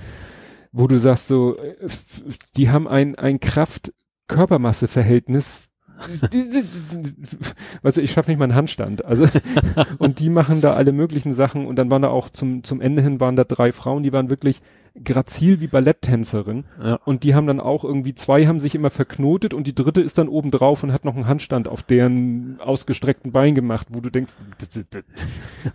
wo 0.72 0.88
du 0.88 0.98
sagst 1.00 1.28
so, 1.28 1.58
äh, 1.58 1.76
die 2.58 2.70
haben 2.70 2.88
ein, 2.88 3.16
ein 3.16 3.40
Kraft-Körpermasse-Verhältnis. 3.40 5.70
du, 6.32 6.42
ich 8.02 8.12
schaffe 8.12 8.30
nicht 8.30 8.38
mal 8.38 8.44
einen 8.46 8.56
Handstand. 8.56 9.06
Also, 9.06 9.28
und 9.98 10.20
die 10.20 10.30
machen 10.30 10.60
da 10.62 10.74
alle 10.74 10.92
möglichen 10.92 11.34
Sachen 11.34 11.66
und 11.66 11.78
dann 11.78 11.90
waren 11.90 12.02
da 12.02 12.10
auch 12.10 12.30
zum, 12.30 12.64
zum 12.64 12.82
Ende 12.82 13.02
hin 13.02 13.20
waren 13.22 13.36
da 13.38 13.46
drei 13.46 13.72
Frauen, 13.72 14.04
die 14.04 14.12
waren 14.14 14.30
wirklich 14.30 14.62
grazil 15.04 15.60
wie 15.60 15.68
Balletttänzerin. 15.68 16.64
Ja. 16.82 16.96
Und 17.06 17.24
die 17.24 17.36
haben 17.36 17.48
dann 17.48 17.60
auch 17.60 17.84
irgendwie, 17.84 18.14
zwei 18.14 18.48
haben 18.48 18.60
sich 18.62 18.76
immer 18.76 18.90
verknotet 18.90 19.54
und 19.54 19.68
die 19.68 19.76
dritte 19.76 20.02
ist 20.02 20.18
dann 20.18 20.30
oben 20.30 20.52
drauf 20.52 20.84
und 20.84 20.94
hat 20.94 21.04
noch 21.04 21.16
einen 21.16 21.28
Handstand 21.28 21.68
auf 21.68 21.84
deren 21.84 22.60
ausgestreckten 22.62 23.32
Bein 23.34 23.56
gemacht, 23.56 23.88
wo 23.92 24.00
du 24.00 24.10
denkst, 24.10 24.34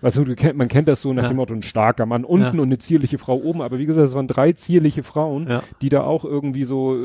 weißt 0.00 0.16
du, 0.16 0.24
du 0.24 0.34
kennt, 0.36 0.56
man 0.56 0.68
kennt 0.68 0.88
das 0.88 1.02
so 1.02 1.12
nach 1.12 1.24
Ja. 1.24 1.28
dem 1.28 1.36
Motto, 1.36 1.52
ein 1.54 1.62
starker 1.62 2.06
Mann 2.06 2.24
unten 2.24 2.44
Ja. 2.56 2.62
und 2.62 2.68
eine 2.68 2.78
zierliche 2.78 3.18
Frau 3.18 3.36
oben, 3.36 3.60
aber 3.60 3.78
wie 3.78 3.86
gesagt, 3.86 4.08
es 4.08 4.14
waren 4.14 4.26
drei 4.28 4.52
zierliche 4.52 5.02
Frauen, 5.02 5.60
die 5.82 5.90
da 5.90 6.02
auch 6.02 6.24
irgendwie 6.24 6.64
so, 6.64 6.96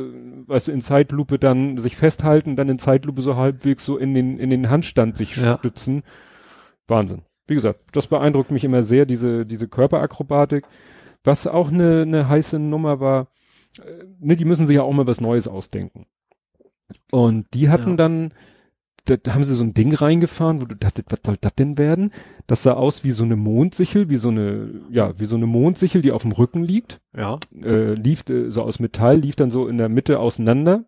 weißt 0.47 0.69
du, 0.69 0.71
in 0.71 0.81
Zeitlupe 0.81 1.37
dann 1.37 1.77
sich 1.77 1.97
festhalten, 1.97 2.55
dann 2.55 2.69
in 2.69 2.79
Zeitlupe 2.79 3.21
so 3.21 3.35
halbwegs 3.35 3.85
so 3.85 3.97
in 3.97 4.13
den, 4.13 4.39
in 4.39 4.49
den 4.49 4.69
Handstand 4.69 5.17
sich 5.17 5.35
stützen. 5.35 6.03
Wahnsinn. 6.87 7.23
Wie 7.47 7.55
gesagt, 7.55 7.81
das 7.91 8.07
beeindruckt 8.07 8.51
mich 8.51 8.63
immer 8.63 8.83
sehr, 8.83 9.05
diese, 9.05 9.45
diese 9.45 9.67
Körperakrobatik. 9.67 10.65
Was 11.25 11.45
auch 11.47 11.69
eine, 11.71 12.03
eine 12.03 12.29
heiße 12.29 12.57
Nummer 12.59 12.99
war, 13.01 13.27
äh, 13.79 14.05
ne, 14.19 14.35
die 14.35 14.45
müssen 14.45 14.67
sich 14.67 14.75
ja 14.77 14.83
auch 14.83 14.93
mal 14.93 15.07
was 15.07 15.19
Neues 15.21 15.47
ausdenken. 15.47 16.05
Und 17.11 17.47
die 17.53 17.69
hatten 17.69 17.91
Ja. 17.91 17.95
dann, 17.97 18.33
da, 19.05 19.17
da 19.17 19.33
haben 19.33 19.43
sie 19.43 19.53
so 19.55 19.63
ein 19.63 19.73
Ding 19.73 19.93
reingefahren, 19.93 20.61
wo 20.61 20.65
du 20.65 20.75
dachtest, 20.75 21.11
was 21.11 21.19
soll 21.25 21.37
das 21.41 21.53
denn 21.55 21.77
werden? 21.77 22.11
Das 22.47 22.63
sah 22.63 22.73
aus 22.73 23.03
wie 23.03 23.11
so 23.11 23.23
eine 23.23 23.35
Mondsichel, 23.35 24.09
wie 24.09 24.17
so 24.17 24.29
eine, 24.29 24.69
ja, 24.91 25.17
wie 25.19 25.25
so 25.25 25.35
eine 25.35 25.45
Mondsichel, 25.47 26.01
die 26.01 26.11
auf 26.11 26.21
dem 26.23 26.31
Rücken 26.31 26.63
liegt, 26.63 27.01
Ja. 27.15 27.39
äh, 27.61 27.93
lief 27.93 28.27
äh, 28.29 28.49
so 28.51 28.61
aus 28.61 28.79
Metall, 28.79 29.17
lief 29.17 29.35
dann 29.35 29.51
so 29.51 29.67
in 29.67 29.77
der 29.77 29.89
Mitte 29.89 30.19
auseinander 30.19 30.85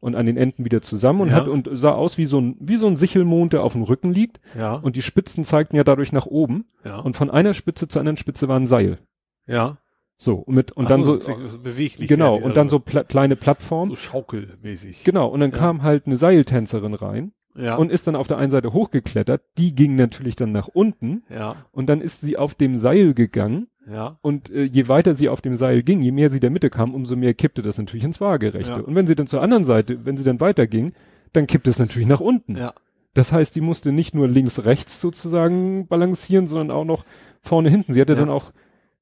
und 0.00 0.14
an 0.14 0.26
den 0.26 0.36
Enden 0.36 0.64
wieder 0.64 0.82
zusammen 0.82 1.20
und 1.22 1.28
Ja. 1.30 1.34
hat 1.36 1.48
und 1.48 1.68
sah 1.72 1.92
aus 1.92 2.18
wie 2.18 2.26
so 2.26 2.40
ein, 2.40 2.56
wie 2.60 2.76
so 2.76 2.86
ein 2.86 2.96
Sichelmond, 2.96 3.52
der 3.52 3.62
auf 3.64 3.72
dem 3.72 3.82
Rücken 3.82 4.12
liegt. 4.12 4.40
Ja. 4.56 4.74
Und 4.74 4.94
die 4.96 5.02
Spitzen 5.02 5.42
zeigten 5.44 5.76
ja 5.76 5.84
dadurch 5.84 6.12
nach 6.12 6.26
oben. 6.26 6.66
ja. 6.84 6.98
Und 6.98 7.16
von 7.16 7.30
einer 7.30 7.54
Spitze 7.54 7.86
zur 7.88 8.00
anderen 8.00 8.16
Spitze 8.16 8.46
war 8.48 8.58
ein 8.58 8.66
Seil. 8.66 8.98
Ja. 9.48 9.78
So, 10.20 10.34
und 10.34 10.54
mit, 10.54 10.72
und 10.72 10.86
Ach 10.86 10.88
dann 10.88 11.04
so, 11.04 11.14
so, 11.14 11.34
beweglich. 11.60 12.08
genau, 12.08 12.38
die 12.38 12.44
und 12.44 12.56
dann 12.56 12.68
so 12.68 12.80
pla 12.80 13.04
kleine 13.04 13.36
Plattformen. 13.36 13.90
so 13.90 13.96
schaukelmäßig. 13.96 15.04
Genau, 15.04 15.28
und 15.28 15.40
dann 15.40 15.52
Ja. 15.52 15.58
kam 15.58 15.82
halt 15.82 16.06
eine 16.06 16.16
Seiltänzerin 16.16 16.94
rein 16.94 17.32
Ja. 17.56 17.76
und 17.76 17.90
ist 17.92 18.06
dann 18.08 18.16
auf 18.16 18.26
der 18.26 18.36
einen 18.38 18.50
Seite 18.50 18.72
hochgeklettert. 18.72 19.42
Die 19.58 19.74
ging 19.74 19.94
natürlich 19.94 20.34
dann 20.36 20.50
nach 20.52 20.66
unten 20.68 21.22
ja. 21.30 21.56
und 21.72 21.88
dann 21.88 22.00
ist 22.00 22.20
sie 22.20 22.36
auf 22.36 22.54
dem 22.54 22.76
Seil 22.76 23.14
gegangen 23.14 23.68
Ja. 23.88 24.18
und 24.20 24.50
äh, 24.50 24.64
je 24.64 24.88
weiter 24.88 25.14
sie 25.14 25.28
auf 25.28 25.40
dem 25.40 25.54
Seil 25.56 25.84
ging, 25.84 26.02
je 26.02 26.10
mehr 26.12 26.30
sie 26.30 26.40
der 26.40 26.50
Mitte 26.50 26.68
kam, 26.68 26.94
umso 26.96 27.14
mehr 27.14 27.34
kippte 27.34 27.62
das 27.62 27.78
natürlich 27.78 28.04
ins 28.04 28.20
Waagerechte. 28.20 28.72
Ja. 28.72 28.80
Und 28.80 28.96
wenn 28.96 29.06
sie 29.06 29.14
dann 29.14 29.28
zur 29.28 29.40
anderen 29.40 29.62
Seite, 29.64 30.04
wenn 30.04 30.16
sie 30.16 30.24
dann 30.24 30.40
weiterging, 30.40 30.94
dann 31.32 31.46
kippte 31.46 31.70
es 31.70 31.78
natürlich 31.78 32.08
nach 32.08 32.20
unten. 32.20 32.56
Ja. 32.56 32.74
Das 33.14 33.30
heißt, 33.32 33.54
die 33.54 33.60
musste 33.60 33.92
nicht 33.92 34.14
nur 34.16 34.26
links, 34.26 34.64
rechts 34.64 35.00
sozusagen 35.00 35.86
balancieren, 35.86 36.46
sondern 36.48 36.70
auch 36.76 36.84
noch 36.84 37.04
vorne, 37.40 37.70
hinten. 37.70 37.92
Sie 37.92 38.00
hatte 38.00 38.14
Ja. 38.14 38.18
dann 38.18 38.30
auch, 38.30 38.52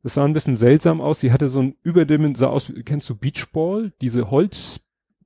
das 0.06 0.14
sah 0.14 0.24
ein 0.24 0.34
bisschen 0.34 0.54
seltsam 0.54 1.00
aus, 1.00 1.18
sie 1.18 1.32
hatte 1.32 1.48
so 1.48 1.60
ein 1.60 1.74
Überdimension, 1.82 2.36
sah 2.36 2.46
aus, 2.46 2.72
kennst 2.84 3.10
du 3.10 3.16
Beachball? 3.16 3.90
Diese 4.00 4.30
Holz, 4.30 4.78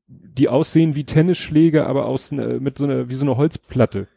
die 0.09 0.49
aussehen 0.49 0.95
wie 0.95 1.05
Tennisschläge, 1.05 1.87
aber 1.87 2.07
aus 2.07 2.33
ne, 2.33 2.59
mit 2.61 2.79
so 2.79 2.85
einer, 2.87 3.11
wie 3.11 3.14
so 3.14 3.27
eine 3.27 3.37
Holzplatte, 3.37 4.09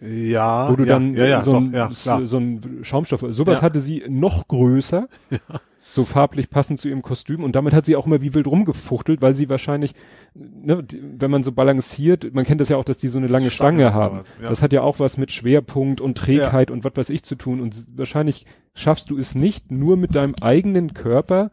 Ja. 0.00 0.70
wo 0.70 0.76
du 0.76 0.84
ja, 0.84 0.90
dann 0.90 1.16
ja, 1.16 1.24
ja, 1.24 1.42
so, 1.42 1.50
doch, 1.50 1.60
ein, 1.60 1.72
klar. 1.72 1.90
so, 2.20 2.24
so 2.24 2.38
ein 2.38 2.78
Schaumstoff, 2.82 3.24
sowas 3.30 3.62
hatte 3.62 3.80
sie 3.80 4.04
noch 4.08 4.46
größer. 4.46 5.08
So 5.94 6.06
farblich 6.06 6.48
passend 6.48 6.80
zu 6.80 6.88
ihrem 6.88 7.02
Kostüm 7.02 7.44
und 7.44 7.54
damit 7.54 7.74
hat 7.74 7.84
sie 7.84 7.96
auch 7.96 8.06
immer 8.06 8.22
wie 8.22 8.32
wild 8.32 8.46
rumgefuchtelt, 8.46 9.20
weil 9.20 9.34
sie 9.34 9.50
wahrscheinlich, 9.50 9.92
ne, 10.32 10.82
wenn 11.18 11.30
man 11.30 11.42
so 11.42 11.52
balanciert, 11.52 12.32
man 12.32 12.46
kennt 12.46 12.62
das 12.62 12.70
ja 12.70 12.78
auch, 12.78 12.84
dass 12.86 12.96
die 12.96 13.08
so 13.08 13.18
eine 13.18 13.26
lange 13.26 13.50
Stange 13.50 13.80
Stange, 13.80 13.92
haben. 13.92 14.20
Das 14.40 14.62
hat 14.62 14.72
ja 14.72 14.80
auch 14.80 15.00
was 15.00 15.18
mit 15.18 15.32
Schwerpunkt 15.32 16.00
und 16.00 16.16
Trägheit 16.16 16.70
und 16.70 16.84
was 16.84 16.92
weiß 16.96 17.10
ich 17.10 17.24
zu 17.24 17.34
tun. 17.34 17.60
Und 17.60 17.84
wahrscheinlich 17.94 18.46
schaffst 18.74 19.10
du 19.10 19.18
es 19.18 19.34
nicht, 19.34 19.70
nur 19.70 19.96
mit 19.96 20.14
deinem 20.14 20.34
eigenen 20.40 20.94
Körper 20.94 21.50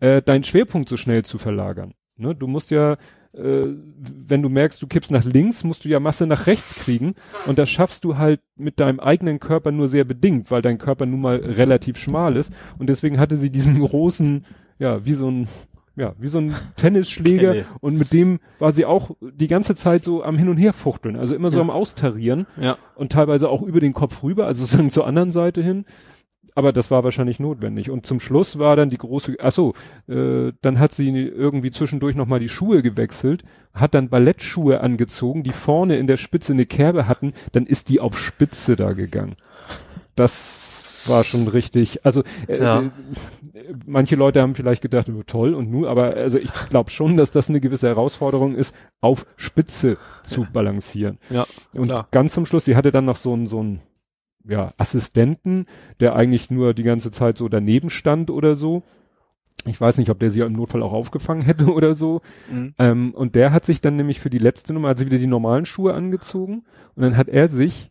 äh, 0.00 0.22
deinen 0.22 0.44
Schwerpunkt 0.44 0.88
so 0.88 0.96
schnell 0.96 1.24
zu 1.24 1.38
verlagern. 1.38 1.94
Ne? 2.16 2.34
Du 2.34 2.46
musst 2.46 2.70
ja, 2.70 2.94
äh, 3.32 3.66
wenn 4.28 4.42
du 4.42 4.48
merkst, 4.48 4.80
du 4.82 4.86
kippst 4.86 5.10
nach 5.10 5.24
links, 5.24 5.64
musst 5.64 5.84
du 5.84 5.88
ja 5.88 6.00
Masse 6.00 6.26
nach 6.26 6.46
rechts 6.46 6.74
kriegen. 6.74 7.14
Und 7.46 7.58
das 7.58 7.68
schaffst 7.70 8.04
du 8.04 8.16
halt 8.18 8.40
mit 8.56 8.78
deinem 8.80 9.00
eigenen 9.00 9.40
Körper 9.40 9.72
nur 9.72 9.88
sehr 9.88 10.04
bedingt, 10.04 10.50
weil 10.50 10.62
dein 10.62 10.78
Körper 10.78 11.06
nun 11.06 11.20
mal 11.20 11.36
relativ 11.36 11.96
schmal 11.98 12.36
ist. 12.36 12.52
Und 12.78 12.88
deswegen 12.88 13.18
hatte 13.18 13.36
sie 13.36 13.50
diesen 13.50 13.80
großen, 13.80 14.44
ja, 14.78 15.04
wie 15.04 15.14
so 15.14 15.30
ein 15.30 15.48
ja, 15.98 16.14
wie 16.18 16.28
so 16.28 16.40
ein 16.40 16.54
Tennisschläger 16.76 17.64
und 17.80 17.96
mit 17.96 18.12
dem 18.12 18.38
war 18.58 18.70
sie 18.70 18.84
auch 18.84 19.12
die 19.22 19.48
ganze 19.48 19.74
Zeit 19.74 20.04
so 20.04 20.22
am 20.22 20.36
Hin 20.36 20.50
und 20.50 20.58
Her 20.58 20.74
fuchteln, 20.74 21.16
also 21.16 21.34
immer 21.34 21.50
so 21.50 21.56
Ja. 21.56 21.62
am 21.62 21.70
Austarieren 21.70 22.46
Ja. 22.60 22.76
und 22.96 23.12
teilweise 23.12 23.48
auch 23.48 23.62
über 23.62 23.80
den 23.80 23.94
Kopf 23.94 24.22
rüber, 24.22 24.46
also 24.46 24.60
sozusagen 24.66 24.90
zur 24.90 25.06
anderen 25.06 25.30
Seite 25.30 25.62
hin. 25.62 25.86
Aber 26.56 26.72
das 26.72 26.90
war 26.90 27.04
wahrscheinlich 27.04 27.38
notwendig. 27.38 27.90
Und 27.90 28.06
zum 28.06 28.18
Schluss 28.18 28.58
war 28.58 28.76
dann 28.76 28.88
die 28.90 28.96
große, 28.96 29.36
ach 29.40 29.52
so, 29.52 29.74
äh, 30.08 30.52
dann 30.62 30.78
hat 30.78 30.94
sie 30.94 31.10
irgendwie 31.10 31.70
zwischendurch 31.70 32.16
nochmal 32.16 32.40
die 32.40 32.48
Schuhe 32.48 32.82
gewechselt, 32.82 33.44
hat 33.74 33.94
dann 33.94 34.08
Ballettschuhe 34.08 34.80
angezogen, 34.80 35.42
die 35.42 35.52
vorne 35.52 35.98
in 35.98 36.06
der 36.06 36.16
Spitze 36.16 36.54
eine 36.54 36.64
Kerbe 36.64 37.06
hatten, 37.08 37.34
dann 37.52 37.66
ist 37.66 37.90
die 37.90 38.00
auf 38.00 38.18
Spitze 38.18 38.74
da 38.74 38.94
gegangen. 38.94 39.36
Das 40.14 40.84
war 41.06 41.24
schon 41.24 41.46
richtig, 41.46 42.04
also 42.06 42.22
äh, 42.48 42.58
Ja. 42.58 42.80
äh, 42.80 42.90
manche 43.84 44.16
Leute 44.16 44.40
haben 44.40 44.54
vielleicht 44.54 44.80
gedacht, 44.82 45.08
oh, 45.10 45.22
toll 45.26 45.52
und 45.54 45.70
nu, 45.70 45.86
aber 45.86 46.14
also 46.16 46.38
ich 46.38 46.50
glaube 46.70 46.88
schon, 46.90 47.18
dass 47.18 47.30
das 47.30 47.50
eine 47.50 47.60
gewisse 47.60 47.86
Herausforderung 47.86 48.54
ist, 48.54 48.74
auf 49.02 49.26
Spitze 49.36 49.98
zu 50.24 50.46
balancieren. 50.52 51.18
Ja. 51.30 51.44
Und 51.76 51.88
Klar. 51.88 52.08
ganz 52.10 52.32
zum 52.32 52.46
Schluss, 52.46 52.64
sie 52.64 52.76
hatte 52.76 52.90
dann 52.92 53.04
noch 53.04 53.16
so 53.16 53.34
einen, 53.34 53.46
so 53.46 53.60
einen, 53.60 53.80
ja, 54.48 54.68
Assistenten, 54.76 55.66
der 56.00 56.14
eigentlich 56.16 56.50
nur 56.50 56.74
die 56.74 56.82
ganze 56.82 57.10
Zeit 57.10 57.38
so 57.38 57.48
daneben 57.48 57.90
stand 57.90 58.30
oder 58.30 58.54
so. 58.54 58.82
Ich 59.64 59.80
weiß 59.80 59.98
nicht, 59.98 60.10
ob 60.10 60.18
der 60.20 60.30
sie 60.30 60.40
im 60.40 60.52
Notfall 60.52 60.82
auch 60.82 60.92
aufgefangen 60.92 61.42
hätte 61.42 61.66
oder 61.72 61.94
so. 61.94 62.20
Mhm. 62.50 62.74
Ähm, 62.78 63.14
und 63.14 63.34
der 63.34 63.52
hat 63.52 63.64
sich 63.64 63.80
dann 63.80 63.96
nämlich 63.96 64.20
für 64.20 64.30
die 64.30 64.38
letzte 64.38 64.72
Nummer, 64.72 64.96
sie 64.96 65.06
wieder 65.06 65.18
die 65.18 65.26
normalen 65.26 65.66
Schuhe 65.66 65.94
angezogen 65.94 66.64
und 66.94 67.02
dann 67.02 67.16
hat 67.16 67.28
er 67.28 67.48
sich 67.48 67.90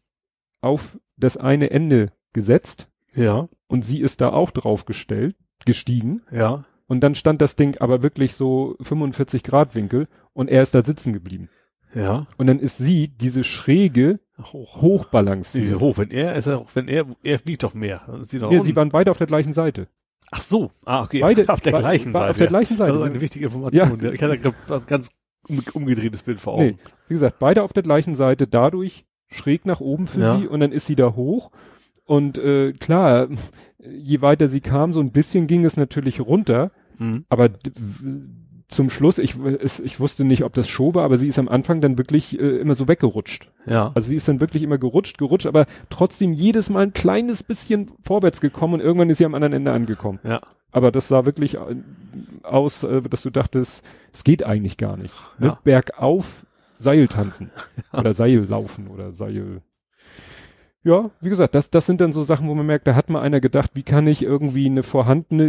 auf 0.62 0.98
das 1.18 1.38
eine 1.38 1.70
Ende 1.72 2.12
gesetzt 2.34 2.88
Ja. 3.14 3.48
und 3.68 3.84
sie 3.86 4.00
ist 4.02 4.22
da 4.22 4.30
auch 4.30 4.52
drauf 4.52 4.86
gestellt, 4.86 5.36
gestiegen 5.66 6.22
Ja. 6.32 6.66
und 6.88 7.02
dann 7.02 7.16
stand 7.16 7.42
das 7.42 7.56
Ding 7.56 7.78
aber 7.80 8.02
wirklich 8.04 8.34
so 8.36 8.76
45 8.82 9.44
Grad 9.44 9.76
Winkel 9.76 10.08
und 10.34 10.50
er 10.50 10.64
ist 10.64 10.74
da 10.76 10.84
sitzen 10.84 11.14
geblieben. 11.14 11.50
Ja. 11.94 12.28
Und 12.38 12.48
dann 12.48 12.60
ist 12.60 12.78
sie 12.78 13.08
diese 13.08 13.44
schräge 13.46 14.20
Hoch. 14.44 14.82
hochbalanciert. 14.82 15.80
Hoch, 15.80 15.98
wenn 15.98 16.12
er, 16.12 16.36
ist 16.36 16.48
er 16.48 16.66
wenn 16.74 16.88
er, 16.88 17.06
er 17.24 17.40
wiegt 17.46 17.64
doch 17.64 17.74
mehr. 17.74 18.02
Sie 18.22 18.38
Ja, 18.38 18.62
sie 18.62 18.76
waren 18.76 18.90
beide 18.90 19.12
auf 19.12 19.18
der 19.18 19.28
gleichen 19.28 19.54
Seite. 19.54 19.88
Ach 20.32 20.42
so. 20.42 20.72
Ah, 20.84 21.04
okay. 21.04 21.22
Beide 21.22 21.48
auf 21.50 21.62
der 21.62 21.74
gleichen 21.74 22.12
Seite. 22.12 22.30
Auf 22.32 22.38
der 22.38 22.48
gleichen 22.48 22.78
Seite. 22.78 22.92
Das 22.94 23.02
ist 23.02 23.08
eine 23.10 23.22
wichtige 23.22 23.46
Information. 23.46 24.00
Ja. 24.02 24.12
Ich 24.12 24.22
hatte 24.22 24.34
ein 24.74 24.82
ganz 24.88 25.12
um, 25.48 25.62
umgedrehtes 25.74 26.24
Bild 26.24 26.40
vor 26.40 26.54
Augen. 26.56 26.66
Nee, 26.66 26.76
wie 27.08 27.14
gesagt, 27.14 27.40
beide 27.40 27.64
auf 27.64 27.72
der 27.74 27.84
gleichen 27.84 28.16
Seite, 28.16 28.48
dadurch 28.48 29.06
schräg 29.28 29.66
nach 29.66 29.80
oben 29.80 30.08
für 30.08 30.20
Ja. 30.20 30.38
sie 30.38 30.48
und 30.48 30.60
dann 30.60 30.72
ist 30.72 30.86
sie 30.88 30.96
da 30.96 31.16
hoch. 31.16 31.52
Und 32.06 32.38
äh, 32.38 32.74
klar, 32.74 33.28
je 33.80 34.22
weiter 34.22 34.50
sie 34.50 34.62
kam, 34.62 34.94
so 34.94 35.00
ein 35.00 35.12
bisschen 35.12 35.48
ging 35.48 35.66
es 35.66 35.78
natürlich 35.78 36.20
runter, 36.22 36.72
Mhm. 36.98 37.26
aber 37.30 37.50
zum 38.68 38.90
Schluss, 38.90 39.20
ich, 39.20 39.36
es, 39.60 39.80
ich 39.80 40.00
wusste 40.00 40.26
nicht, 40.26 40.44
ob 40.44 40.54
das 40.54 40.68
Show 40.68 40.96
war, 40.96 41.04
aber 41.04 41.18
sie 41.18 41.28
ist 41.28 41.38
am 41.38 41.48
Anfang 41.48 41.82
dann 41.82 41.98
wirklich 41.98 42.40
äh, 42.40 42.58
immer 42.58 42.74
so 42.74 42.88
weggerutscht. 42.88 43.52
Ja. 43.66 43.92
Also 43.94 44.10
sie 44.10 44.16
ist 44.16 44.28
dann 44.28 44.42
wirklich 44.42 44.64
immer 44.64 44.78
gerutscht, 44.78 45.18
gerutscht, 45.18 45.46
aber 45.46 45.68
trotzdem 45.90 46.34
jedes 46.34 46.70
Mal 46.70 46.84
ein 46.84 46.94
kleines 46.94 47.44
bisschen 47.44 47.92
vorwärts 48.02 48.42
gekommen 48.42 48.76
und 48.76 48.80
irgendwann 48.80 49.10
ist 49.10 49.20
sie 49.20 49.26
am 49.26 49.36
anderen 49.36 49.54
Ende 49.54 49.72
angekommen. 49.72 50.20
Ja. 50.24 50.42
Aber 50.72 50.92
das 50.92 51.08
sah 51.08 51.26
wirklich 51.26 51.56
äh, 51.56 51.76
aus, 52.44 52.84
äh, 52.84 53.02
dass 53.04 53.22
du 53.22 53.30
dachtest, 53.30 53.84
es 54.12 54.24
geht 54.24 54.44
eigentlich 54.44 54.78
gar 54.78 54.98
nicht. 54.98 55.14
Ne? 55.38 55.48
Ja. 55.48 55.60
Bergauf 55.64 56.46
Seil 56.80 57.08
tanzen 57.08 57.52
oder 57.94 58.14
Seil 58.14 58.46
laufen 58.46 58.88
oder 58.88 59.12
Seil. 59.12 59.62
Ja, 60.84 61.10
wie 61.22 61.30
gesagt, 61.30 61.56
das, 61.56 61.70
das 61.70 61.86
sind 61.86 62.02
dann 62.02 62.14
so 62.14 62.24
Sachen, 62.24 62.48
wo 62.48 62.56
man 62.56 62.66
merkt, 62.66 62.88
da 62.88 62.94
hat 62.94 63.10
mal 63.10 63.22
einer 63.22 63.40
gedacht, 63.40 63.72
wie 63.74 63.84
kann 63.84 64.06
ich 64.06 64.22
irgendwie 64.22 64.68
eine 64.68 64.84
vorhandene, 64.84 65.46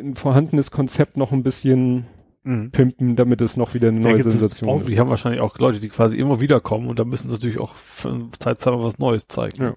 ein 0.00 0.16
vorhandenes 0.16 0.70
Konzept 0.70 1.16
noch 1.16 1.30
ein 1.30 1.42
bisschen 1.42 2.06
Mhm. 2.42 2.70
pimpen, 2.70 3.16
damit 3.16 3.40
es 3.42 3.56
noch 3.58 3.74
wieder 3.74 3.88
eine 3.88 3.98
Ich 3.98 4.04
neue 4.04 4.22
Sensation 4.22 4.80
ist. 4.80 4.88
die 4.88 4.98
haben 4.98 5.10
wahrscheinlich 5.10 5.40
auch 5.42 5.58
Leute, 5.58 5.78
die 5.78 5.88
quasi 5.90 6.16
immer 6.16 6.40
wieder 6.40 6.58
kommen 6.60 6.88
und 6.88 6.98
da 6.98 7.04
müssen 7.04 7.28
sie 7.28 7.34
natürlich 7.34 7.58
auch 7.58 7.74
für 7.74 8.28
Zeit 8.38 8.64
mal 8.64 8.82
was 8.82 8.98
Neues 8.98 9.28
zeigen. 9.28 9.62
Ja. 9.62 9.74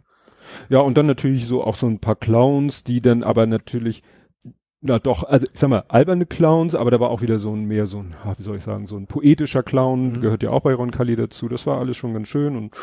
Ja, 0.70 0.80
und 0.80 0.98
dann 0.98 1.06
natürlich 1.06 1.46
so 1.48 1.64
auch 1.64 1.76
so 1.76 1.88
ein 1.88 2.00
paar 2.00 2.16
Clowns, 2.16 2.84
die 2.84 3.02
dann 3.02 3.24
aber 3.24 3.46
natürlich, 3.48 4.04
na 4.82 5.00
doch, 5.00 5.24
also 5.24 5.48
ich 5.52 5.60
sag 5.60 5.70
mal, 5.70 5.84
alberne 5.88 6.26
Clowns, 6.26 6.76
aber 6.76 6.92
da 6.92 7.00
war 7.00 7.10
auch 7.10 7.22
wieder 7.22 7.40
so 7.40 7.54
ein 7.56 7.66
mehr 7.66 7.86
so 7.86 8.00
ein, 8.00 8.14
wie 8.38 8.44
soll 8.44 8.58
ich 8.58 8.64
sagen, 8.64 8.88
so 8.88 8.98
ein 8.98 9.08
poetischer 9.08 9.64
Clown, 9.64 10.14
Mhm. 10.14 10.22
gehört 10.22 10.44
ja 10.44 10.52
auch 10.52 10.62
bei 10.62 10.74
Ron 10.74 10.92
Kalli 10.92 11.16
dazu. 11.16 11.48
Das 11.50 11.66
war 11.66 11.80
alles 11.80 11.98
schon 11.98 12.14
ganz 12.14 12.28
schön 12.28 12.56
und 12.56 12.74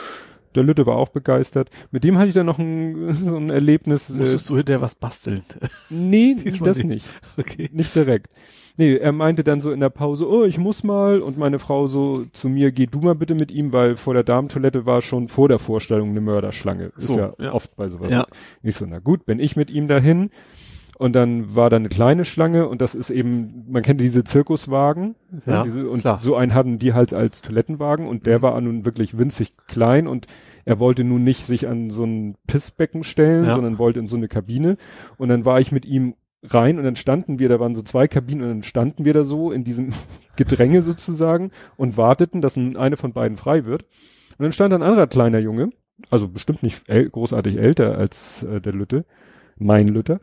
der 0.57 0.63
Lütte 0.65 0.85
war 0.87 0.97
auch 0.97 1.11
begeistert. 1.11 1.71
Mit 1.91 2.03
dem 2.03 2.19
hatte 2.19 2.29
ich 2.29 2.35
dann 2.35 2.47
noch 2.47 2.59
ein, 2.59 3.15
so 3.25 3.37
ein 3.37 3.51
Erlebnis. 3.51 4.11
Äh, 4.11 4.15
Musstest 4.15 4.49
du 4.51 4.57
hinterher 4.57 4.81
was 4.81 4.95
basteln? 4.97 5.43
nee, 5.91 6.35
das 6.61 6.79
nicht. 6.79 6.85
nicht. 6.87 7.07
okay. 7.39 7.71
Nicht 7.73 7.95
direkt. 7.95 8.29
Nee, 8.81 8.97
er 8.97 9.13
meinte 9.13 9.45
dann 9.45 9.61
so 9.61 9.73
in 9.73 9.81
der 9.81 9.91
Pause, 9.91 10.27
oh, 10.27 10.45
ich 10.45 10.57
muss 10.57 10.83
mal. 10.85 11.21
Und 11.21 11.37
meine 11.37 11.59
Frau 11.59 11.87
so 11.87 12.25
zu 12.33 12.49
mir, 12.49 12.73
geh 12.73 12.87
du 12.87 13.01
mal 13.01 13.15
bitte 13.15 13.35
mit 13.35 13.51
ihm, 13.51 13.75
weil 13.75 13.97
vor 13.97 14.15
der 14.15 14.23
Damentoilette 14.25 14.87
war 14.87 15.03
schon 15.03 15.29
vor 15.29 15.49
der 15.49 15.59
Vorstellung 15.59 16.09
eine 16.11 16.23
Mörderschlange. 16.23 16.93
Ist 16.97 17.09
So, 17.09 17.19
ja, 17.19 17.33
ja. 17.39 17.53
oft 17.53 17.77
bei 17.77 17.89
sowas. 17.91 18.11
Ja. 18.11 18.27
Ich 18.63 18.77
so, 18.77 18.87
na 18.89 18.99
gut, 18.99 19.27
bin 19.27 19.39
ich 19.39 19.55
mit 19.55 19.71
ihm 19.71 19.87
dahin. 19.87 20.31
Und 20.97 21.15
dann 21.15 21.55
war 21.55 21.69
da 21.71 21.77
eine 21.77 21.89
kleine 21.91 22.25
Schlange 22.25 22.69
und 22.69 22.81
das 22.81 22.95
ist 22.95 23.11
eben, 23.11 23.65
man 23.71 23.83
kennt 23.83 24.01
diese 24.01 24.25
Zirkuswagen. 24.25 25.15
ne, 25.31 25.41
Ja, 25.47 25.63
diese, 25.63 25.89
und 25.89 26.01
klar. 26.01 26.19
so 26.23 26.35
einen 26.37 26.55
hatten 26.55 26.79
die 26.79 26.93
halt 26.95 27.13
als 27.15 27.43
Toilettenwagen 27.43 28.07
und 28.07 28.25
der 28.27 28.39
Mhm. 28.39 28.43
war 28.43 28.61
nun 28.61 28.85
wirklich 28.85 29.19
winzig 29.19 29.53
klein 29.67 30.07
und 30.07 30.27
er 30.67 30.79
wollte 30.79 31.05
nun 31.05 31.25
nicht 31.25 31.47
sich 31.47 31.67
an 31.69 31.91
so 31.91 32.05
ein 32.05 32.35
Pissbecken 32.47 33.03
stellen, 33.03 33.47
Ja. 33.47 33.55
sondern 33.55 33.79
wollte 33.79 33.99
in 33.99 34.09
so 34.09 34.17
eine 34.17 34.29
Kabine. 34.29 34.77
Und 35.17 35.29
dann 35.31 35.45
war 35.47 35.59
ich 35.59 35.73
mit 35.73 35.87
ihm 35.87 36.15
rein 36.43 36.79
und 36.79 36.85
dann 36.85 36.97
standen 36.97 37.39
wir, 37.39 37.49
da 37.49 37.61
waren 37.61 37.75
so 37.75 37.83
zwei 37.83 38.09
Kabinen 38.09 38.43
und 38.43 38.49
dann 38.49 38.63
standen 38.63 39.05
wir 39.05 39.13
da 39.13 39.25
so 39.25 39.51
in 39.51 39.65
diesem 39.65 39.91
Gedränge 40.37 40.83
sozusagen 40.83 41.51
und 41.77 41.97
warteten, 41.97 42.41
dass 42.41 42.57
ein, 42.57 42.77
eine 42.77 42.97
von 42.97 43.13
beiden 43.13 43.37
frei 43.37 43.65
wird. 43.65 43.83
Und 44.39 44.45
dann 44.45 44.53
stand 44.53 44.73
ein 44.73 44.83
anderer 44.83 45.07
kleiner 45.07 45.39
Junge, 45.39 45.71
also 46.09 46.29
bestimmt 46.29 46.63
nicht 46.63 46.87
großartig 46.87 47.59
älter 47.59 47.99
als 47.99 48.43
äh, 48.43 48.61
der 48.61 48.73
Lütte, 48.73 49.05
mein 49.57 49.89
Lütter. 49.89 50.21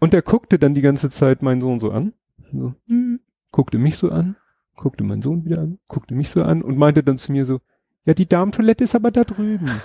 Und 0.00 0.12
der 0.12 0.22
guckte 0.22 0.58
dann 0.58 0.74
die 0.74 0.82
ganze 0.82 1.10
Zeit 1.10 1.42
meinen 1.42 1.60
Sohn 1.60 1.80
so 1.80 1.90
an, 1.90 2.14
so, 2.52 2.74
hm, 2.88 3.20
guckte 3.50 3.78
mich 3.78 3.96
so 3.96 4.10
an, 4.10 4.36
guckte 4.76 5.04
meinen 5.04 5.22
Sohn 5.22 5.44
wieder 5.44 5.60
an, 5.60 5.78
guckte 5.88 6.14
mich 6.14 6.30
so 6.30 6.42
an 6.42 6.62
und 6.62 6.78
meinte 6.78 7.02
dann 7.02 7.18
zu 7.18 7.32
mir 7.32 7.44
so, 7.44 7.60
ja, 8.06 8.14
die 8.14 8.28
Damentoilette 8.28 8.84
ist 8.84 8.94
aber 8.94 9.10
da 9.10 9.24
drüben. 9.24 9.66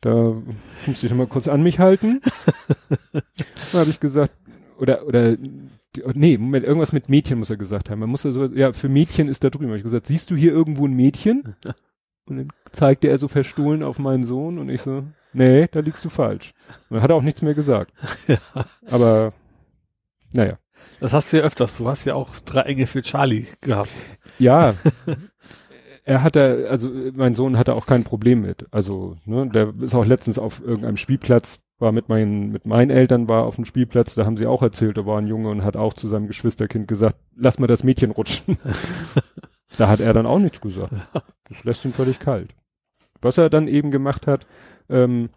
Da 0.00 0.34
musste 0.86 1.06
ich 1.06 1.10
noch 1.10 1.18
mal 1.18 1.26
kurz 1.26 1.46
an 1.46 1.62
mich 1.62 1.78
halten. 1.78 2.20
Dann 3.12 3.80
habe 3.80 3.90
ich 3.90 4.00
gesagt, 4.00 4.32
oder, 4.78 5.06
oder, 5.06 5.36
nee, 6.14 6.38
Moment, 6.38 6.64
irgendwas 6.64 6.92
mit 6.92 7.08
Mädchen 7.08 7.38
muss 7.38 7.50
er 7.50 7.58
gesagt 7.58 7.90
haben. 7.90 8.00
Man 8.00 8.08
muss 8.08 8.24
ja 8.24 8.32
so, 8.32 8.46
ja, 8.46 8.72
für 8.72 8.88
Mädchen 8.88 9.28
ist 9.28 9.44
da 9.44 9.50
drüben. 9.50 9.68
Hab 9.70 9.76
ich 9.76 9.82
gesagt, 9.82 10.06
siehst 10.06 10.30
du 10.30 10.36
hier 10.36 10.52
irgendwo 10.52 10.86
ein 10.86 10.94
Mädchen? 10.94 11.54
Und 12.26 12.36
dann 12.36 12.48
zeigte 12.70 13.08
er 13.08 13.18
so 13.18 13.28
verstohlen 13.28 13.82
auf 13.82 13.98
meinen 13.98 14.22
Sohn 14.22 14.58
und 14.58 14.68
ich 14.68 14.82
so, 14.82 15.02
nee, 15.32 15.66
da 15.66 15.80
liegst 15.80 16.04
du 16.04 16.10
falsch. 16.10 16.54
Und 16.88 16.94
dann 16.94 17.02
hat 17.02 17.10
er 17.10 17.16
auch 17.16 17.22
nichts 17.22 17.42
mehr 17.42 17.54
gesagt. 17.54 17.92
Ja. 18.28 18.38
Aber, 18.86 19.32
naja. 20.32 20.58
Das 21.00 21.12
hast 21.12 21.32
du 21.32 21.38
ja 21.38 21.42
öfters. 21.42 21.78
Du 21.78 21.88
hast 21.88 22.04
ja 22.04 22.14
auch 22.14 22.38
drei 22.44 22.62
Engel 22.62 22.86
für 22.86 23.02
Charlie 23.02 23.48
gehabt. 23.60 24.06
Ja. 24.38 24.74
Er 26.10 26.24
hatte, 26.24 26.66
also 26.68 26.90
mein 27.14 27.36
Sohn 27.36 27.56
hatte 27.56 27.76
auch 27.76 27.86
kein 27.86 28.02
Problem 28.02 28.40
mit. 28.40 28.66
Also, 28.72 29.16
ne, 29.26 29.48
der 29.48 29.72
ist 29.80 29.94
auch 29.94 30.04
letztens 30.04 30.40
auf 30.40 30.60
irgendeinem 30.60 30.96
Spielplatz, 30.96 31.60
war 31.78 31.92
mit 31.92 32.08
meinen, 32.08 32.50
mit 32.50 32.66
meinen 32.66 32.90
Eltern 32.90 33.28
war 33.28 33.44
auf 33.44 33.54
dem 33.54 33.64
Spielplatz, 33.64 34.16
da 34.16 34.26
haben 34.26 34.36
sie 34.36 34.48
auch 34.48 34.60
erzählt, 34.60 34.98
da 34.98 35.06
war 35.06 35.18
ein 35.18 35.28
Junge 35.28 35.50
und 35.50 35.62
hat 35.62 35.76
auch 35.76 35.94
zu 35.94 36.08
seinem 36.08 36.26
Geschwisterkind 36.26 36.88
gesagt, 36.88 37.14
lass 37.36 37.60
mal 37.60 37.68
das 37.68 37.84
Mädchen 37.84 38.10
rutschen. 38.10 38.58
da 39.78 39.86
hat 39.86 40.00
er 40.00 40.12
dann 40.12 40.26
auch 40.26 40.40
nichts 40.40 40.60
gesagt. 40.60 40.92
Das 41.48 41.62
lässt 41.62 41.84
ihn 41.84 41.92
völlig 41.92 42.18
kalt. 42.18 42.56
Was 43.20 43.38
er 43.38 43.48
dann 43.48 43.68
eben 43.68 43.92
gemacht 43.92 44.26
hat, 44.26 44.48
ähm, 44.88 45.28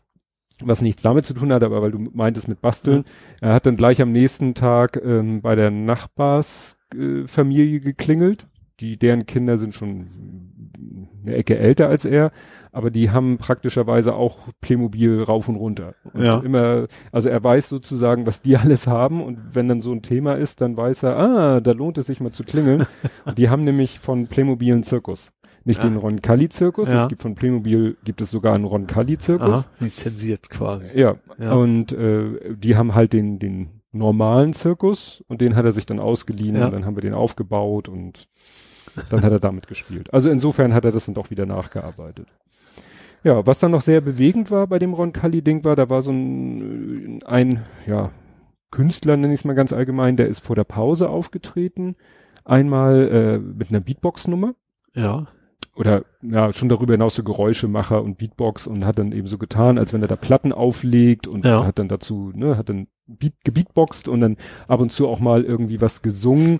was 0.60 0.82
nichts 0.82 1.04
damit 1.04 1.26
zu 1.26 1.36
tun 1.36 1.54
hat, 1.54 1.62
aber 1.62 1.84
weil 1.84 1.92
du 1.92 2.00
meintest 2.00 2.48
mit 2.48 2.62
Basteln, 2.62 3.06
er 3.42 3.54
hat 3.54 3.68
dann 3.68 3.78
gleich 3.78 4.02
am 4.02 4.12
nächsten 4.12 4.56
Tag 4.56 5.00
ähm, 5.06 5.44
bei 5.44 5.54
der 5.54 5.70
Nachbarsfamilie 5.70 7.78
äh, 7.78 7.80
geklingelt. 7.80 8.48
Die, 8.80 8.98
deren 8.98 9.28
Kinder 9.28 9.60
sind 9.60 9.76
schon 9.76 10.53
eine 11.26 11.36
Ecke 11.36 11.58
älter 11.58 11.88
als 11.90 12.06
er, 12.06 12.32
aber 12.72 12.90
die 12.92 13.12
haben 13.12 13.38
praktischerweise 13.38 14.16
auch 14.16 14.40
Playmobil 14.62 15.22
rauf 15.24 15.48
und 15.48 15.56
runter. 15.56 15.94
Und 16.14 16.24
Ja. 16.24 16.40
immer, 16.40 16.88
also 17.12 17.30
er 17.30 17.44
weiß 17.44 17.70
sozusagen, 17.70 18.26
was 18.26 18.42
die 18.42 18.58
alles 18.58 18.88
haben 18.88 19.22
und 19.24 19.38
wenn 19.54 19.68
dann 19.68 19.82
so 19.82 19.92
ein 19.92 20.02
Thema 20.02 20.34
ist, 20.36 20.62
dann 20.62 20.76
weiß 20.78 21.04
er, 21.04 21.18
ah, 21.18 21.60
da 21.62 21.72
lohnt 21.72 21.98
es 21.98 22.08
sich 22.08 22.20
mal 22.20 22.32
zu 22.32 22.44
klingeln. 22.44 22.86
und 23.26 23.38
die 23.38 23.50
haben 23.50 23.64
nämlich 23.64 24.00
von 24.00 24.28
Playmobil 24.28 24.74
einen 24.74 24.84
Zirkus. 24.84 25.32
Nicht 25.66 25.82
Ja. 25.82 25.90
den 25.90 25.98
Roncalli-Zirkus, 25.98 26.92
Ja. 26.92 27.04
es 27.04 27.08
gibt 27.08 27.22
von 27.22 27.36
Playmobil, 27.36 27.96
gibt 28.04 28.20
es 28.20 28.32
sogar 28.32 28.54
einen 28.54 28.66
Roncalli-Zirkus. 28.66 29.50
Aha, 29.50 29.66
lizenziert 29.80 30.50
quasi. 30.50 31.00
Ja, 31.00 31.16
Ja. 31.40 31.54
und 31.54 31.94
äh, 31.94 32.56
die 32.56 32.76
haben 32.76 32.96
halt 32.96 33.14
den, 33.14 33.40
den 33.40 33.70
normalen 33.94 34.52
Zirkus 34.54 35.24
und 35.28 35.40
den 35.40 35.56
hat 35.56 35.64
er 35.66 35.72
sich 35.72 35.86
dann 35.86 36.00
ausgeliehen 36.00 36.56
und 36.62 36.74
dann 36.74 36.84
haben 36.86 36.98
wir 36.98 37.02
den 37.02 37.14
aufgebaut 37.14 37.88
und 37.88 38.28
dann 39.10 39.22
hat 39.24 39.32
er 39.32 39.40
damit 39.40 39.68
gespielt. 39.68 40.14
Also 40.14 40.30
insofern 40.30 40.74
hat 40.74 40.86
er 40.86 40.92
das 40.92 41.06
dann 41.06 41.16
doch 41.16 41.30
wieder 41.30 41.46
nachgearbeitet. 41.46 42.28
Ja, 43.24 43.46
was 43.48 43.60
dann 43.60 43.72
noch 43.72 43.82
sehr 43.82 44.02
bewegend 44.02 44.52
war 44.52 44.68
bei 44.68 44.80
dem 44.80 44.94
Roncalli-Ding 44.94 45.64
war, 45.64 45.76
da 45.78 45.90
war 45.90 46.02
so 46.02 46.12
ein, 46.12 47.24
ein 47.24 47.64
ja, 47.88 48.12
Künstler, 48.70 49.16
nenne 49.18 49.34
ich 49.34 49.42
es 49.42 49.46
mal 49.46 49.54
ganz 49.54 49.72
allgemein, 49.72 50.18
der 50.18 50.28
ist 50.28 50.42
vor 50.42 50.56
der 50.56 50.66
Pause 50.66 51.08
aufgetreten. 51.10 51.96
Einmal 52.44 53.08
äh, 53.08 53.38
mit 53.38 53.70
einer 53.70 53.80
Beatbox-Nummer 53.80 54.56
Ja. 54.94 55.28
oder 55.76 56.04
ja, 56.22 56.52
schon 56.52 56.68
darüber 56.68 56.94
hinaus 56.94 57.16
so 57.16 57.24
Geräuschemacher 57.24 58.04
und 58.04 58.18
Beatbox 58.18 58.68
und 58.68 58.84
hat 58.86 59.00
dann 59.00 59.14
eben 59.14 59.28
so 59.28 59.38
getan, 59.38 59.78
als 59.78 59.94
wenn 59.94 60.02
er 60.02 60.10
da 60.10 60.18
Platten 60.18 60.52
auflegt 60.52 61.26
und 61.26 61.46
Ja. 61.46 61.66
hat 61.66 61.80
dann 61.80 61.88
dazu, 61.88 62.34
ne, 62.36 62.58
hat 62.58 62.68
dann 62.68 62.88
Beat, 63.06 63.34
gebeatboxt 63.46 64.08
und 64.10 64.20
dann 64.22 64.38
ab 64.68 64.82
und 64.82 64.92
zu 64.92 65.08
auch 65.08 65.20
mal 65.22 65.44
irgendwie 65.46 65.80
was 65.80 66.02
gesungen, 66.02 66.56
äh, 66.56 66.60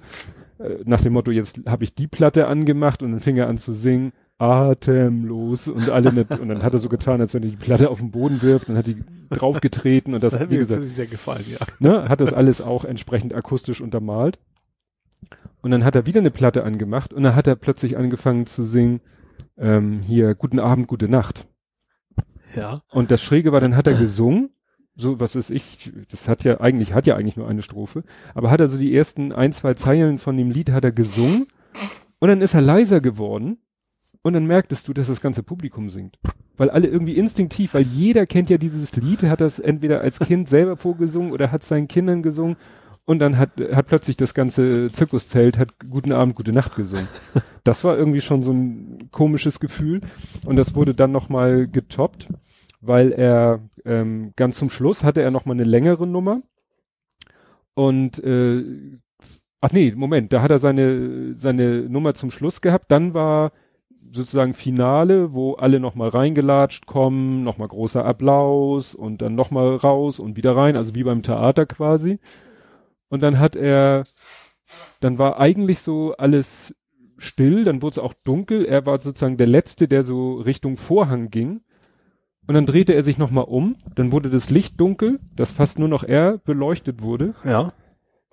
nach 0.86 1.02
dem 1.02 1.14
Motto, 1.14 1.32
jetzt 1.32 1.60
habe 1.66 1.84
ich 1.84 1.94
die 1.94 2.08
Platte 2.08 2.48
angemacht 2.48 3.02
und 3.02 3.12
dann 3.12 3.20
fing 3.20 3.38
er 3.38 3.48
an 3.48 3.58
zu 3.58 3.74
singen, 3.74 4.14
atemlos 4.38 5.68
und 5.68 5.90
alle 5.90 6.12
nicht, 6.12 6.40
und 6.40 6.50
dann 6.50 6.64
hat 6.64 6.74
er 6.74 6.80
so 6.80 6.90
getan, 6.90 7.22
als 7.22 7.34
wenn 7.34 7.44
er 7.44 7.50
die 7.50 7.56
Platte 7.56 7.90
auf 7.90 8.00
den 8.00 8.12
Boden 8.12 8.42
wirft 8.42 8.70
und 8.70 8.78
hat 8.78 8.88
die 8.88 9.04
draufgetreten 9.30 10.14
und 10.14 10.24
das, 10.24 10.34
Das 10.34 10.42
hat 10.42 10.50
wie 10.50 10.56
mir 10.56 10.60
gesagt, 10.62 10.84
sehr 10.84 11.08
gefallen, 11.08 11.46
ja. 11.50 11.60
ne, 11.80 12.10
hat 12.10 12.22
das 12.22 12.34
alles 12.34 12.62
auch 12.62 12.86
entsprechend 12.86 13.34
akustisch 13.34 13.82
untermalt. 13.82 14.40
Und 15.62 15.72
dann 15.72 15.86
hat 15.86 15.96
er 15.96 16.06
wieder 16.06 16.20
eine 16.20 16.32
Platte 16.32 16.66
angemacht 16.66 17.14
und 17.14 17.24
dann 17.24 17.36
hat 17.36 17.48
er 17.48 17.56
plötzlich 17.56 17.96
angefangen 17.96 18.46
zu 18.46 18.66
singen, 18.66 19.00
ähm, 19.58 20.02
hier, 20.02 20.36
guten 20.36 20.60
Abend, 20.60 20.88
gute 20.88 21.08
Nacht. 21.08 21.48
Ja. 22.56 22.82
Und 22.92 23.12
das 23.12 23.22
Schräge 23.22 23.52
war, 23.54 23.62
dann 23.62 23.76
hat 23.76 23.88
er 23.88 23.94
gesungen, 23.94 24.50
so 24.96 25.20
was 25.20 25.36
ist 25.36 25.50
ich, 25.50 25.92
das 26.10 26.28
hat 26.28 26.44
ja 26.44 26.60
eigentlich, 26.62 26.94
hat 26.94 27.08
ja 27.08 27.16
eigentlich 27.16 27.38
nur 27.38 27.48
eine 27.48 27.62
Strophe, 27.62 28.04
aber 28.36 28.52
hat 28.52 28.60
er 28.60 28.68
so 28.68 28.78
die 28.78 28.96
ersten 28.96 29.32
ein, 29.32 29.52
zwei 29.52 29.74
Zeilen 29.74 30.18
von 30.18 30.38
dem 30.38 30.52
Lied 30.52 30.72
hat 30.72 30.84
er 30.84 30.92
gesungen 30.92 31.48
und 32.20 32.28
dann 32.30 32.42
ist 32.42 32.54
er 32.54 32.62
leiser 32.62 33.02
geworden 33.02 33.58
und 34.22 34.34
dann 34.34 34.46
merktest 34.46 34.88
du, 34.88 34.94
dass 34.94 35.08
das 35.08 35.22
ganze 35.22 35.44
Publikum 35.44 35.90
singt. 35.90 36.18
Weil 36.56 36.70
alle 36.70 36.88
irgendwie 36.88 37.18
instinktiv, 37.18 37.74
weil 37.74 37.84
jeder 37.84 38.26
kennt 38.26 38.50
ja 38.50 38.58
dieses 38.58 38.96
Lied, 38.96 39.24
hat 39.24 39.42
das 39.42 39.60
entweder 39.60 40.02
als 40.02 40.20
Kind 40.20 40.48
selber 40.48 40.78
vorgesungen 40.78 41.32
oder 41.32 41.52
hat 41.52 41.64
seinen 41.64 41.88
Kindern 41.88 42.22
gesungen 42.22 42.56
und 43.06 43.20
dann 43.20 43.38
hat, 43.38 43.52
hat 43.74 43.88
plötzlich 43.88 44.16
das 44.18 44.34
ganze 44.34 44.92
Zirkuszelt 44.92 45.58
hat 45.58 45.70
Guten 45.90 46.14
Abend, 46.14 46.36
Gute 46.36 46.54
Nacht 46.54 46.76
gesungen. 46.76 47.08
Das 47.64 47.84
war 47.86 47.98
irgendwie 47.98 48.22
schon 48.22 48.44
so 48.44 48.52
ein 48.52 49.10
komisches 49.12 49.60
Gefühl 49.60 50.02
und 50.46 50.58
das 50.58 50.76
wurde 50.76 50.94
dann 50.94 51.12
nochmal 51.12 51.68
getoppt, 51.68 52.28
weil 52.82 53.12
er 53.14 53.62
ähm, 53.86 54.34
ganz 54.36 54.58
zum 54.58 54.70
Schluss 54.70 55.04
hatte 55.04 55.22
er 55.22 55.32
nochmal 55.32 55.56
eine 55.56 55.64
längere 55.64 56.08
Nummer 56.08 56.42
und 57.74 58.24
äh, 58.24 58.64
ach 59.62 59.72
nee, 59.72 59.94
Moment, 59.96 60.34
da 60.34 60.42
hat 60.42 60.52
er 60.52 60.60
seine, 60.60 61.36
seine 61.36 61.84
Nummer 61.90 62.14
zum 62.14 62.32
Schluss 62.32 62.62
gehabt, 62.62 62.92
dann 62.92 63.14
war 63.14 63.52
sozusagen 64.12 64.54
Finale, 64.54 65.34
wo 65.34 65.54
alle 65.54 65.80
nochmal 65.80 66.10
reingelatscht 66.10 66.86
kommen, 66.86 67.44
nochmal 67.44 67.68
großer 67.68 68.06
Applaus 68.06 68.94
und 68.94 69.22
dann 69.22 69.36
nochmal 69.36 69.76
raus 69.76 70.20
und 70.20 70.38
wieder 70.38 70.56
rein, 70.56 70.76
also 70.76 70.94
wie 70.96 71.04
beim 71.04 71.24
Theater 71.24 71.66
quasi. 71.66 72.20
Und 73.10 73.22
dann 73.22 73.40
hat 73.40 73.56
er, 73.56 74.04
dann 75.00 75.18
war 75.18 75.40
eigentlich 75.40 75.80
so 75.80 76.14
alles 76.18 76.76
still, 77.18 77.64
dann 77.64 77.82
wurde 77.82 77.94
es 77.94 78.00
auch 78.00 78.14
dunkel. 78.14 78.66
Er 78.66 78.86
war 78.86 79.00
sozusagen 79.00 79.38
der 79.38 79.48
Letzte, 79.48 79.88
der 79.88 80.04
so 80.04 80.36
Richtung 80.36 80.78
Vorhang 80.78 81.30
ging. 81.30 81.62
Und 82.48 82.56
dann 82.56 82.66
drehte 82.66 82.94
er 82.94 83.04
sich 83.04 83.18
nochmal 83.18 83.46
um, 83.46 83.76
dann 83.96 84.12
wurde 84.12 84.30
das 84.30 84.50
Licht 84.50 84.80
dunkel, 84.80 85.20
dass 85.36 85.52
fast 85.54 85.80
nur 85.80 85.88
noch 85.88 86.04
er 86.04 86.40
beleuchtet 86.40 87.02
wurde. 87.02 87.34
Ja. 87.46 87.72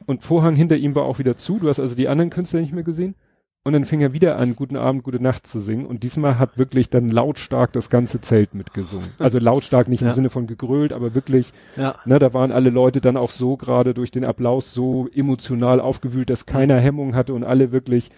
Und 0.07 0.25
Vorhang 0.25 0.57
hinter 0.57 0.77
ihm 0.77 0.95
war 0.95 1.05
auch 1.05 1.19
wieder 1.19 1.37
zu. 1.37 1.59
Du 1.59 1.69
hast 1.69 1.79
also 1.79 1.95
die 1.95 2.09
anderen 2.09 2.31
Künstler 2.31 2.61
nicht 2.61 2.73
mehr 2.73 2.83
gesehen. 2.85 3.15
Und 3.63 3.75
dann 3.75 3.85
fing 3.85 4.01
er 4.01 4.15
wieder 4.15 4.37
an, 4.39 4.57
Guten 4.57 4.77
Abend, 4.77 5.03
Gute 5.05 5.23
Nacht 5.23 5.47
zu 5.47 5.61
singen. 5.61 5.85
Und 5.85 6.03
diesmal 6.03 6.39
hat 6.39 6.57
wirklich 6.59 6.89
dann 6.89 7.11
lautstark 7.11 7.73
das 7.75 7.91
ganze 7.91 8.21
Zelt 8.23 8.55
mitgesungen. 8.55 9.07
Also 9.19 9.39
lautstark 9.39 9.87
nicht 9.87 10.01
Ja. 10.03 10.09
im 10.09 10.15
Sinne 10.15 10.31
von 10.31 10.47
gegrölt, 10.47 10.95
aber 10.95 11.15
wirklich, 11.15 11.53
Ja. 11.77 11.95
ne, 12.07 12.19
da 12.19 12.33
waren 12.33 12.53
alle 12.53 12.71
Leute 12.71 13.03
dann 13.03 13.19
auch 13.19 13.31
so 13.31 13.59
gerade 13.59 13.93
durch 13.93 14.11
den 14.11 14.25
Applaus 14.25 14.73
so 14.73 15.09
emotional 15.15 15.79
aufgewühlt, 15.79 16.31
dass 16.31 16.47
keiner 16.47 16.81
Hemmung 16.81 17.15
hatte 17.15 17.35
und 17.35 17.45
alle 17.45 17.71
wirklich, 17.71 18.11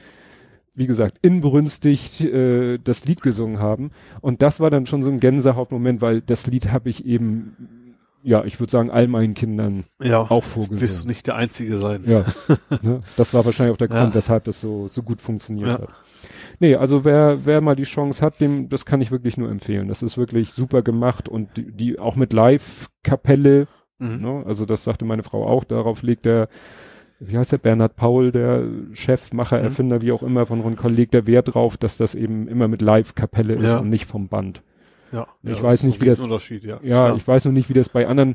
wie 0.74 0.86
gesagt, 0.86 1.18
inbrünstig 1.22 2.22
äh, 2.24 2.78
das 2.78 3.04
Lied 3.04 3.20
gesungen 3.22 3.58
haben. 3.58 3.90
Und 4.20 4.42
das 4.42 4.60
war 4.60 4.70
dann 4.70 4.86
schon 4.86 5.02
so 5.02 5.10
ein 5.10 5.20
Gänsehautmoment, 5.20 6.00
weil 6.00 6.20
das 6.22 6.46
Lied 6.46 6.72
habe 6.72 6.88
ich 6.88 7.04
eben, 7.04 7.94
ja, 8.22 8.44
ich 8.44 8.58
würde 8.60 8.70
sagen, 8.70 8.90
all 8.90 9.06
meinen 9.08 9.34
Kindern 9.34 9.84
Ja. 10.00 10.20
auch 10.20 10.44
vorgesungen. 10.44 10.80
Wirst 10.80 11.04
du 11.04 11.08
nicht 11.08 11.26
der 11.26 11.36
Einzige 11.36 11.76
sein. 11.78 12.04
Ja, 12.06 12.24
ne? 12.82 13.02
das 13.16 13.34
war 13.34 13.44
wahrscheinlich 13.44 13.74
auch 13.74 13.78
der 13.78 13.90
Ja. 13.90 14.00
Grund, 14.02 14.14
weshalb 14.14 14.44
das 14.44 14.60
so, 14.60 14.88
so 14.88 15.02
gut 15.02 15.20
funktioniert 15.20 15.68
Ja. 15.68 15.78
hat. 15.80 15.88
Nee, 16.60 16.76
also 16.76 17.04
wer, 17.04 17.44
wer 17.44 17.60
mal 17.60 17.74
die 17.76 17.82
Chance 17.82 18.24
hat, 18.24 18.40
dem, 18.40 18.68
das 18.68 18.86
kann 18.86 19.00
ich 19.00 19.10
wirklich 19.10 19.36
nur 19.36 19.50
empfehlen. 19.50 19.88
Das 19.88 20.02
ist 20.02 20.16
wirklich 20.16 20.52
super 20.52 20.80
gemacht 20.82 21.28
und 21.28 21.56
die, 21.56 21.72
die 21.72 21.98
auch 21.98 22.14
mit 22.16 22.32
Live-Kapelle, 22.32 23.66
Mhm. 23.98 24.20
ne? 24.20 24.42
also 24.46 24.64
das 24.66 24.84
sagte 24.84 25.04
meine 25.04 25.22
Frau 25.22 25.46
auch, 25.46 25.64
darauf 25.64 26.02
legt 26.02 26.24
der, 26.26 26.48
wie 27.24 27.38
heißt 27.38 27.52
der, 27.52 27.58
Bernhard 27.58 27.96
Paul, 27.96 28.32
der 28.32 28.62
Chef, 28.92 29.32
Macher, 29.32 29.58
Mhm. 29.58 29.64
Erfinder, 29.64 30.00
wie 30.02 30.12
auch 30.12 30.22
immer 30.22 30.46
von 30.46 30.60
Ron 30.60 30.76
legt 30.94 31.14
der 31.14 31.26
Wert 31.26 31.54
drauf, 31.54 31.76
dass 31.76 31.96
das 31.96 32.14
eben 32.14 32.48
immer 32.48 32.68
mit 32.68 32.82
Live-Kapelle 32.82 33.54
ist 33.54 33.64
Ja. 33.64 33.78
und 33.78 33.88
nicht 33.90 34.06
vom 34.06 34.28
Band. 34.28 34.62
Ja. 35.12 35.26
Ich 35.42 35.58
ja, 35.58 35.62
weiß 35.62 35.82
nicht, 35.84 35.98
ein 35.98 36.00
wie 36.02 36.06
das- 36.06 36.18
Riesenunterschied, 36.18 36.64
ja. 36.64 36.78
Ja, 36.82 37.06
Klar. 37.06 37.16
ich 37.16 37.26
weiß 37.28 37.44
noch 37.44 37.52
nicht, 37.52 37.68
wie 37.68 37.74
das 37.74 37.88
bei 37.88 38.06
anderen 38.06 38.34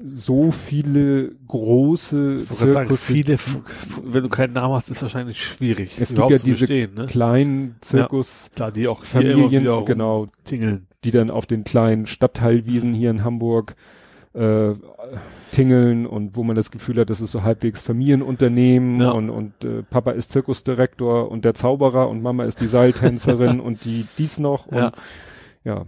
so 0.00 0.52
viele 0.52 1.32
große 1.48 2.38
Ich 2.42 2.48
gerade 2.48 2.72
sagen, 2.72 2.88
Zirkus- 2.88 3.02
viele, 3.02 3.36
wenn 4.04 4.22
du 4.22 4.28
keinen 4.28 4.52
Namen 4.52 4.74
hast, 4.74 4.90
ist 4.90 5.02
wahrscheinlich 5.02 5.42
schwierig. 5.42 5.98
Es 6.00 6.14
gibt 6.14 6.30
ja 6.30 6.38
diese 6.38 6.60
bestehen, 6.66 6.94
ne? 6.94 7.06
kleinen 7.06 7.76
Zirkus 7.80 8.48
Da 8.54 8.70
die 8.70 8.86
auch 8.88 9.04
Familien, 9.04 9.64
genau, 9.84 10.26
tingeln. 10.44 10.86
die 11.04 11.10
dann 11.10 11.30
auf 11.30 11.46
den 11.46 11.64
kleinen 11.64 12.06
Stadtteilwiesen 12.06 12.94
hier 12.94 13.10
in 13.10 13.24
Hamburg 13.24 13.74
äh, 14.38 14.74
tingeln 15.52 16.06
und 16.06 16.36
wo 16.36 16.44
man 16.44 16.54
das 16.56 16.70
Gefühl 16.70 17.00
hat, 17.00 17.10
das 17.10 17.20
ist 17.20 17.32
so 17.32 17.42
halbwegs 17.42 17.82
Familienunternehmen 17.82 19.00
Ja. 19.00 19.10
und, 19.10 19.30
und 19.30 19.64
äh, 19.64 19.82
Papa 19.82 20.12
ist 20.12 20.30
Zirkusdirektor 20.30 21.30
und 21.30 21.44
der 21.44 21.54
Zauberer 21.54 22.08
und 22.08 22.22
Mama 22.22 22.44
ist 22.44 22.60
die 22.60 22.68
Seiltänzerin 22.68 23.60
und 23.66 23.84
die 23.84 24.06
dies 24.18 24.38
noch 24.38 24.66
und 24.66 24.76
Ja. 24.76 24.92
ja. 25.64 25.84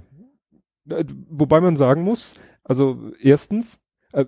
Äh, 0.89 1.05
Wobei 1.29 1.61
man 1.61 1.77
sagen 1.77 2.03
muss, 2.03 2.35
also 2.65 3.13
erstens, 3.21 3.81
äh, 4.13 4.25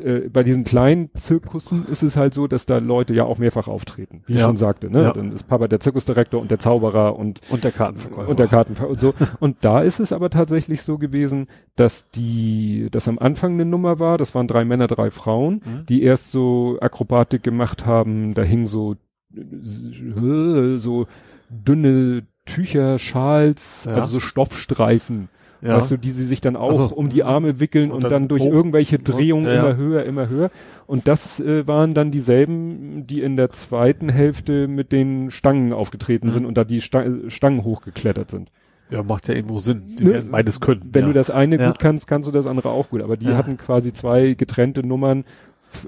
äh, 0.00 0.28
bei 0.32 0.42
diesen 0.42 0.64
kleinen 0.64 1.10
Zirkussen 1.14 1.86
ist 1.86 2.02
es 2.02 2.16
halt 2.16 2.34
so, 2.34 2.46
dass 2.46 2.66
da 2.66 2.78
Leute 2.78 3.14
ja 3.14 3.24
auch 3.24 3.38
mehrfach 3.38 3.68
auftreten, 3.68 4.22
wie 4.26 4.34
ich 4.34 4.38
Ja. 4.40 4.46
schon 4.46 4.56
sagte, 4.56 4.90
ne? 4.90 5.02
Ja. 5.02 5.12
Dann 5.12 5.32
ist 5.32 5.48
Papa 5.48 5.68
der 5.68 5.80
Zirkusdirektor 5.80 6.40
und 6.40 6.50
der 6.50 6.58
Zauberer 6.58 7.16
und 7.16 7.40
Und 7.50 7.64
der 7.64 7.72
Kartenverkäufer. 7.72 8.28
und 8.28 8.38
der 8.38 8.46
Kartenver 8.48 8.88
und 8.88 9.00
so. 9.00 9.14
Und 9.40 9.56
da 9.62 9.82
ist 9.82 10.00
es 10.00 10.12
aber 10.12 10.30
tatsächlich 10.30 10.82
so 10.82 10.98
gewesen, 10.98 11.46
dass 11.76 12.08
die, 12.10 12.88
dass 12.90 13.08
am 13.08 13.18
Anfang 13.18 13.54
eine 13.54 13.64
Nummer 13.64 13.98
war, 13.98 14.18
das 14.18 14.34
waren 14.34 14.46
drei 14.48 14.64
Männer, 14.64 14.86
drei 14.86 15.10
Frauen, 15.10 15.62
Mhm. 15.64 15.86
die 15.88 16.02
erst 16.02 16.30
so 16.32 16.78
Akrobatik 16.80 17.42
gemacht 17.42 17.86
haben, 17.86 18.34
da 18.34 18.42
hingen 18.42 18.66
so, 18.66 18.96
äh, 19.36 20.78
so 20.78 21.06
dünne 21.50 22.22
Tücher, 22.46 22.98
Schals, 22.98 23.84
Ja. 23.84 23.92
also 23.94 24.06
so 24.06 24.20
Stoffstreifen 24.20 25.28
Ja. 25.60 25.76
Weißt 25.76 25.90
du, 25.90 25.96
die 25.96 26.10
sie 26.10 26.24
sich 26.24 26.40
dann 26.40 26.54
auch 26.54 26.68
Also, 26.68 26.94
um 26.94 27.08
die 27.08 27.24
Arme 27.24 27.58
wickeln 27.58 27.90
und 27.90 27.96
und, 27.96 28.02
dann 28.04 28.10
dann, 28.10 28.28
durch 28.28 28.42
hoch- 28.42 28.52
irgendwelche 28.52 28.98
Drehungen 28.98 29.46
ja, 29.46 29.54
ja. 29.54 29.60
immer 29.70 29.76
höher, 29.76 30.04
immer 30.04 30.28
höher. 30.28 30.50
Und 30.86 31.08
das 31.08 31.40
äh, 31.40 31.66
waren 31.66 31.94
dann 31.94 32.10
dieselben, 32.12 33.06
die 33.06 33.22
in 33.22 33.36
der 33.36 33.50
zweiten 33.50 34.08
Hälfte 34.08 34.68
mit 34.68 34.92
den 34.92 35.30
Stangen 35.32 35.72
aufgetreten 35.72 36.28
Mhm. 36.28 36.32
sind 36.32 36.46
und 36.46 36.56
da 36.56 36.62
die 36.64 36.80
Sta 36.80 37.04
Stangen 37.28 37.64
hochgeklettert 37.64 38.30
sind. 38.30 38.50
Ja, 38.90 39.02
macht 39.02 39.26
ja 39.28 39.34
irgendwo 39.34 39.58
Sinn. 39.58 39.82
Die 39.98 40.04
Ne? 40.04 40.12
werden 40.12 40.30
beides 40.30 40.60
können. 40.60 40.82
Wenn 40.92 41.02
ja. 41.02 41.08
du 41.08 41.12
das 41.14 41.28
eine 41.30 41.58
gut 41.58 41.78
kannst, 41.78 42.06
kannst 42.06 42.28
du 42.28 42.32
das 42.32 42.46
andere 42.46 42.70
auch 42.70 42.88
gut. 42.90 43.02
Aber 43.02 43.16
die 43.16 43.28
hatten 43.28 43.56
quasi 43.58 43.92
zwei 43.92 44.34
getrennte 44.34 44.86
Nummern 44.86 45.24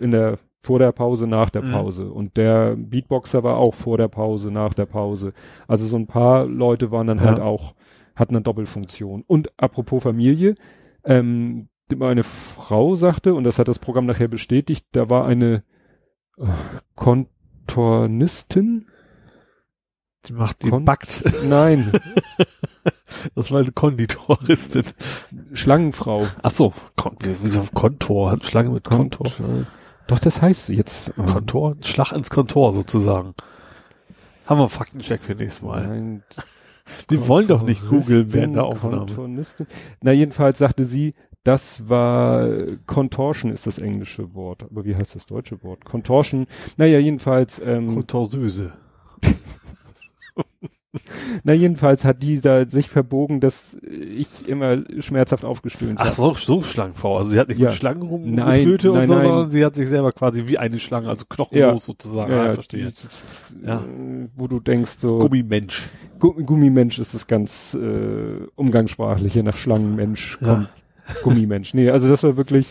in 0.00 0.10
der 0.10 0.38
vor 0.62 0.78
der 0.78 0.92
Pause, 0.92 1.26
nach 1.26 1.48
der 1.48 1.62
Mhm. 1.62 1.72
Pause. 1.72 2.10
Und 2.10 2.36
der 2.36 2.76
Beatboxer 2.76 3.42
war 3.42 3.56
auch 3.56 3.74
vor 3.74 3.96
der 3.96 4.08
Pause, 4.08 4.50
nach 4.50 4.74
der 4.74 4.84
Pause. 4.84 5.32
Also 5.66 5.86
so 5.86 5.96
ein 5.96 6.06
paar 6.06 6.44
Leute 6.44 6.90
waren 6.90 7.06
dann 7.06 7.18
Ja. 7.18 7.24
halt 7.24 7.40
auch, 7.40 7.72
hatten 8.20 8.36
eine 8.36 8.42
Doppelfunktion. 8.42 9.24
Und 9.26 9.50
apropos 9.56 10.02
Familie, 10.02 10.54
ähm, 11.04 11.68
meine 11.96 12.22
Frau 12.22 12.94
sagte, 12.94 13.34
und 13.34 13.42
das 13.44 13.58
hat 13.58 13.66
das 13.68 13.78
Programm 13.80 14.06
nachher 14.06 14.28
bestätigt, 14.28 14.86
da 14.92 15.10
war 15.10 15.26
eine 15.26 15.64
äh, 16.38 16.46
Kontornistin? 16.94 18.86
Die 20.26 20.32
macht 20.34 20.62
die 20.62 20.68
Kon- 20.70 20.84
backt. 20.84 21.24
Nein, 21.44 21.90
Das 23.34 23.50
war 23.50 23.60
eine 23.60 23.72
Konditoristin. 23.72 24.84
Schlangenfrau. 25.52 26.26
Ach 26.42 26.50
so, 26.50 26.72
Kon 26.96 27.16
wieso 27.42 27.64
Kontor? 27.74 28.36
Schlange 28.42 28.70
mit 28.70 28.84
Kontor. 28.84 29.26
Kont- 29.26 29.66
Doch, 30.06 30.18
das 30.18 30.40
heißt 30.42 30.68
jetzt. 30.70 31.12
ähm, 31.18 31.26
Kontor? 31.26 31.76
Schlag 31.82 32.12
ins 32.12 32.30
Kontor 32.30 32.72
sozusagen. 32.72 33.34
Haben 34.46 34.58
wir 34.58 34.62
einen 34.64 34.68
Faktencheck 34.68 35.22
für 35.22 35.34
nächstes 35.34 35.62
Mal. 35.62 35.86
Nein, 35.88 36.22
Wir 37.08 37.28
wollen 37.28 37.46
doch 37.46 37.62
nicht 37.62 37.86
googeln 37.88 38.32
während 38.32 38.56
der 38.56 38.64
Aufnahme. 38.64 39.06
Kontornistin. 39.06 39.66
Na, 40.02 40.12
jedenfalls 40.12 40.58
sagte 40.58 40.84
sie, 40.84 41.14
das 41.44 41.88
war 41.88 42.46
Contortion 42.86 43.50
ist 43.50 43.66
das 43.66 43.78
englische 43.78 44.34
Wort. 44.34 44.62
Aber 44.64 44.84
wie 44.84 44.94
heißt 44.94 45.14
das 45.14 45.26
deutsche 45.26 45.62
Wort? 45.62 45.84
Contortion. 45.84 46.46
Naja, 46.76 46.98
jedenfalls, 46.98 47.60
ähm, 47.64 47.88
Kontorseuse. 47.88 48.72
na, 51.44 51.52
jedenfalls 51.52 52.04
hat 52.04 52.22
dieser 52.22 52.68
sich 52.68 52.88
verbogen, 52.88 53.38
dass 53.40 53.78
ich 53.82 54.48
immer 54.48 54.82
schmerzhaft 54.98 55.44
aufgestöhnt 55.44 55.94
Ach 55.98 56.06
habe. 56.06 56.14
so, 56.14 56.34
so 56.34 56.62
Schlangenfrau. 56.62 57.18
Also 57.18 57.30
sie 57.30 57.38
hat 57.38 57.48
nicht 57.48 57.58
Ja. 57.60 57.68
mit 57.68 57.76
Schlangen 57.78 58.02
rumgeflöte 58.02 58.90
und 58.92 59.06
so, 59.06 59.14
nein. 59.14 59.22
sondern 59.22 59.50
sie 59.50 59.64
hat 59.64 59.76
sich 59.76 59.88
selber 59.88 60.10
quasi 60.12 60.48
wie 60.48 60.58
eine 60.58 60.80
Schlange, 60.80 61.08
also 61.08 61.26
knochenlos 61.28 61.60
Ja. 61.60 61.76
sozusagen. 61.76 62.32
Ja, 62.32 62.40
ah, 62.42 62.46
ja, 62.46 62.52
verstehe. 62.54 62.92
die- 62.92 63.66
Ja. 63.66 63.84
Wo 64.36 64.48
du 64.48 64.58
denkst, 64.58 64.98
so 64.98 65.18
Gummimensch. 65.18 65.88
Gu- 66.18 66.42
Gummimensch 66.44 66.98
ist 66.98 67.14
es 67.14 67.26
ganz 67.26 67.74
äh, 67.80 68.46
umgangssprachlich, 68.56 69.32
hier 69.32 69.44
nach 69.44 69.56
Schlangenmensch 69.56 70.38
Ja. 70.40 70.46
kommt 70.54 70.68
Gummimensch. 71.22 71.72
Nee, 71.74 71.90
also 71.90 72.08
das 72.08 72.22
war 72.24 72.36
wirklich, 72.36 72.66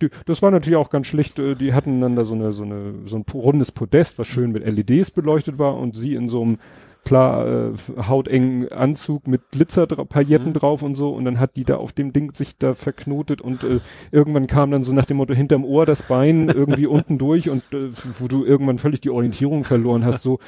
die, 0.00 0.10
das 0.26 0.42
war 0.42 0.50
natürlich 0.52 0.76
auch 0.76 0.90
ganz 0.90 1.06
schlicht, 1.08 1.38
äh, 1.40 1.54
die 1.56 1.74
hatten 1.74 2.00
dann 2.00 2.14
da 2.14 2.24
so 2.24 2.34
eine, 2.34 2.52
so 2.52 2.62
eine, 2.64 2.94
so 3.06 3.16
ein 3.16 3.24
rundes 3.34 3.72
Podest, 3.72 4.18
was 4.18 4.28
schön 4.28 4.52
mit 4.52 4.64
LEDs 4.64 5.10
beleuchtet 5.10 5.58
war 5.58 5.76
und 5.76 5.96
sie 5.96 6.14
in 6.14 6.28
so 6.28 6.42
einem 6.42 6.58
klar 7.04 7.46
äh, 7.46 7.72
hautengen 8.06 8.70
Anzug 8.70 9.26
mit 9.26 9.40
Glitzerpailletten 9.52 10.48
Mhm. 10.48 10.52
drauf 10.52 10.82
und 10.82 10.94
so 10.94 11.10
und 11.10 11.24
dann 11.24 11.40
hat 11.40 11.56
die 11.56 11.64
da 11.64 11.76
auf 11.76 11.92
dem 11.92 12.12
Ding 12.12 12.34
sich 12.34 12.58
da 12.58 12.74
verknotet 12.74 13.40
und 13.40 13.64
äh, 13.64 13.80
irgendwann 14.10 14.46
kam 14.46 14.70
dann 14.70 14.84
so 14.84 14.92
nach 14.92 15.06
dem 15.06 15.16
Motto 15.16 15.34
hinterm 15.34 15.64
Ohr 15.64 15.86
das 15.86 16.02
Bein 16.02 16.48
irgendwie 16.48 16.86
unten 16.98 17.18
durch 17.18 17.48
und 17.48 17.62
äh, 17.72 17.90
wo 18.18 18.28
du 18.28 18.44
irgendwann 18.44 18.78
völlig 18.78 19.00
die 19.00 19.10
Orientierung 19.10 19.64
verloren 19.64 20.04
hast, 20.04 20.22
so 20.22 20.38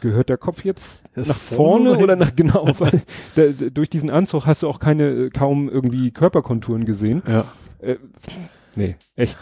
gehört 0.00 0.28
der 0.28 0.36
Kopf 0.36 0.64
jetzt 0.64 1.04
Ist 1.14 1.28
nach 1.28 1.36
vorne 1.36 1.90
vorne 1.90 2.02
oder 2.02 2.16
nach 2.16 2.34
genau, 2.36 2.68
weil 2.78 3.02
der, 3.36 3.52
durch 3.52 3.88
diesen 3.88 4.10
Anzug 4.10 4.46
hast 4.46 4.62
du 4.62 4.68
auch 4.68 4.80
keine 4.80 5.08
äh, 5.08 5.30
kaum 5.30 5.68
irgendwie 5.68 6.10
Körperkonturen 6.10 6.84
gesehen. 6.84 7.22
Ja. 7.26 7.44
Äh, 7.80 7.96
nee, 8.76 8.96
echt. 9.16 9.36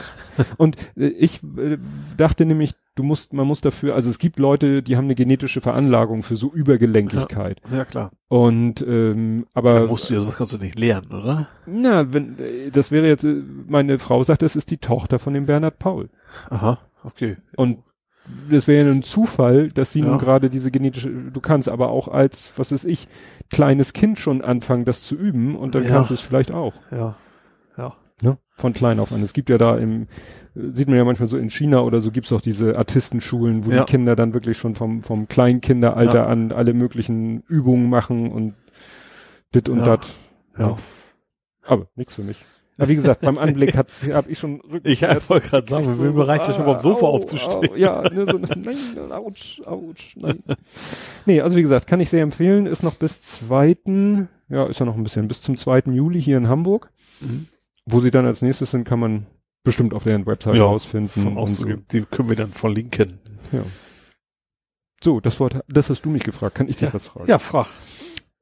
Und 0.57 0.77
äh, 0.97 1.07
ich 1.07 1.43
äh, 1.43 1.79
dachte 2.17 2.45
nämlich, 2.47 2.75
du 2.95 3.03
musst, 3.03 3.33
man 3.33 3.47
muss 3.47 3.61
dafür, 3.61 3.95
also 3.95 4.11
es 4.11 4.19
gibt 4.19 4.39
Leute, 4.39 4.83
die 4.83 4.97
haben 4.97 5.05
eine 5.05 5.15
genetische 5.15 5.61
Veranlagung 5.61 6.23
für 6.23 6.37
so 6.37 6.53
Übergelenkigkeit. 6.53 7.61
Ja, 7.73 7.85
klar. 7.85 8.11
Und 8.29 8.83
ähm, 8.83 9.47
aber 9.55 9.87
musst 9.87 10.11
du 10.11 10.15
ja, 10.15 10.21
sowas 10.21 10.37
kannst 10.37 10.53
du 10.55 10.59
nicht 10.59 10.79
lernen, 10.79 11.11
oder? 11.13 11.49
na, 11.67 12.13
wenn 12.13 12.39
äh, 12.39 12.71
das 12.71 12.91
wäre 12.93 13.07
jetzt, 13.07 13.25
äh, 13.25 13.43
meine 13.69 13.99
Frau 13.99 14.23
sagt, 14.23 14.43
das 14.43 14.57
ist 14.57 14.71
die 14.71 14.79
Tochter 14.79 15.19
von 15.19 15.35
dem 15.35 15.47
Bernhard 15.47 15.79
Paul. 15.79 16.11
Aha, 16.51 16.79
okay. 17.05 17.37
Und 17.57 17.79
das 18.49 18.69
wäre 18.69 18.85
ja 18.87 18.93
ein 18.93 19.03
Zufall, 19.03 19.69
dass 19.69 19.93
sie 19.93 20.01
Ja. 20.01 20.07
nun 20.07 20.19
gerade 20.19 20.51
diese 20.51 20.71
genetische, 20.71 21.11
du 21.11 21.41
kannst 21.41 21.69
aber 21.69 21.89
auch 21.89 22.07
als, 22.07 22.53
was 22.57 22.71
weiß 22.71 22.85
ich, 22.85 23.09
kleines 23.51 23.93
Kind 23.93 24.19
schon 24.21 24.43
anfangen, 24.43 24.85
das 24.85 25.03
zu 25.03 25.17
üben 25.17 25.57
und 25.57 25.75
dann 25.75 25.85
Ja. 25.85 25.91
kannst 25.91 26.11
du 26.11 26.15
es 26.15 26.21
vielleicht 26.21 26.53
auch. 26.53 26.75
Ja. 26.93 27.17
Ja. 27.77 27.95
Ne? 28.23 28.37
Von 28.61 28.73
klein 28.75 29.01
auf 29.01 29.11
an. 29.13 29.23
Es 29.23 29.33
gibt 29.33 29.49
ja 29.49 29.57
da 29.59 29.77
im, 29.79 30.07
sieht 30.55 30.87
man 30.89 30.97
ja 30.99 31.05
manchmal 31.05 31.29
so 31.29 31.39
in 31.39 31.49
China 31.51 31.81
oder 31.81 32.01
so 32.01 32.11
gibt's 32.11 32.33
auch 32.33 32.41
diese 32.43 32.77
Artistenschulen, 32.77 33.65
wo 33.65 33.71
Ja. 33.71 33.85
die 33.85 33.91
Kinder 33.91 34.15
dann 34.17 34.35
wirklich 34.35 34.59
schon 34.59 34.75
vom, 34.75 35.03
vom 35.03 35.29
Kleinkinderalter 35.29 36.19
Ja. 36.21 36.27
an 36.27 36.53
alle 36.53 36.75
möglichen 36.75 37.41
Übungen 37.49 37.89
machen 37.89 38.29
und 38.31 38.55
dit 39.55 39.69
und 39.69 39.79
Ja. 39.79 39.85
dat. 39.85 40.15
Ja. 40.59 40.77
Aber 41.67 41.87
nichts 41.97 42.15
für 42.17 42.23
mich. 42.23 42.45
Aber 42.77 42.89
wie 42.89 42.97
gesagt, 42.97 43.21
beim 43.21 43.37
Anblick 43.37 43.77
hat, 43.77 43.89
hab 44.11 44.29
ich 44.29 44.39
schon 44.39 44.61
Rücken. 44.63 44.89
Ich 44.89 45.03
wollte 45.03 45.49
gerade 45.49 45.69
sagen, 45.69 45.85
du 45.87 45.93
mir 46.13 46.27
reicht 46.29 46.49
es 46.49 46.57
schon 46.57 46.65
vom 46.65 46.81
Sofa 46.81 47.07
au, 47.07 47.11
aufzustehen. 47.11 47.71
Au, 47.73 47.77
ja, 47.77 48.03
ne, 48.11 48.25
so, 48.27 48.39
nein, 48.39 49.13
ouch, 49.13 49.61
ouch, 49.67 50.17
nein. 50.17 50.43
Nee, 51.27 51.43
also 51.43 51.57
wie 51.59 51.63
gesagt, 51.63 51.87
kann 51.87 52.01
ich 52.01 52.09
sehr 52.09 52.23
empfehlen, 52.23 52.65
ist 52.67 52.83
noch 52.83 52.95
bis 52.95 53.21
zweiten, 53.23 54.29
ja, 54.49 54.65
ist 54.65 54.81
ja 54.81 54.87
noch 54.87 54.97
ein 54.97 55.03
bisschen, 55.03 55.29
bis 55.29 55.43
zum 55.43 55.57
2. 55.59 55.85
Juli 55.93 56.21
hier 56.23 56.39
in 56.39 56.49
Hamburg. 56.49 56.91
Mhm. 57.21 57.49
Wo 57.91 58.01
sie 58.01 58.11
dann 58.11 58.27
als 58.27 58.43
nächstes 58.43 58.71
sind, 58.71 58.85
kann 58.85 59.01
man 59.01 59.27
bestimmt 59.65 59.95
auf 59.95 60.05
deren 60.05 60.27
Website 60.27 60.57
Ja, 60.57 60.65
rausfinden. 60.65 61.47
So. 61.47 61.65
Die 61.93 62.03
können 62.03 62.29
wir 62.29 62.37
dann 62.37 62.53
verlinken. 62.53 63.19
Ja. 63.53 63.63
So, 65.03 65.21
das 65.21 65.41
Wort, 65.41 65.61
das 65.69 65.91
hast 65.91 66.03
du 66.03 66.11
mich 66.11 66.25
gefragt. 66.25 66.55
Kann 66.55 66.69
ich 66.69 66.77
dich 66.77 66.93
was 66.93 67.09
fragen? 67.09 67.29
Ja, 67.29 67.39
frag. 67.39 67.67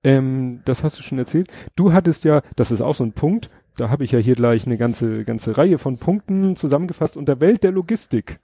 Ähm, 0.03 0.61
das 0.65 0.85
hast 0.85 0.99
du 0.99 1.03
schon 1.03 1.19
erzählt. 1.19 1.51
Du 1.77 1.93
hattest 1.93 2.25
ja, 2.25 2.43
das 2.57 2.71
ist 2.71 2.81
auch 2.81 2.95
so 2.95 3.05
ein 3.05 3.13
Punkt, 3.13 3.51
da 3.77 3.91
habe 3.91 4.05
ich 4.05 4.13
ja 4.13 4.19
hier 4.19 4.35
gleich 4.35 4.67
eine 4.67 4.77
ganze, 4.77 5.25
ganze 5.25 5.57
Reihe 5.57 5.79
von 5.79 5.99
Punkten 5.99 6.57
zusammengefasst 6.57 7.17
unter 7.17 7.41
Welt 7.41 7.63
der 7.63 7.71
Logistik. 7.71 8.41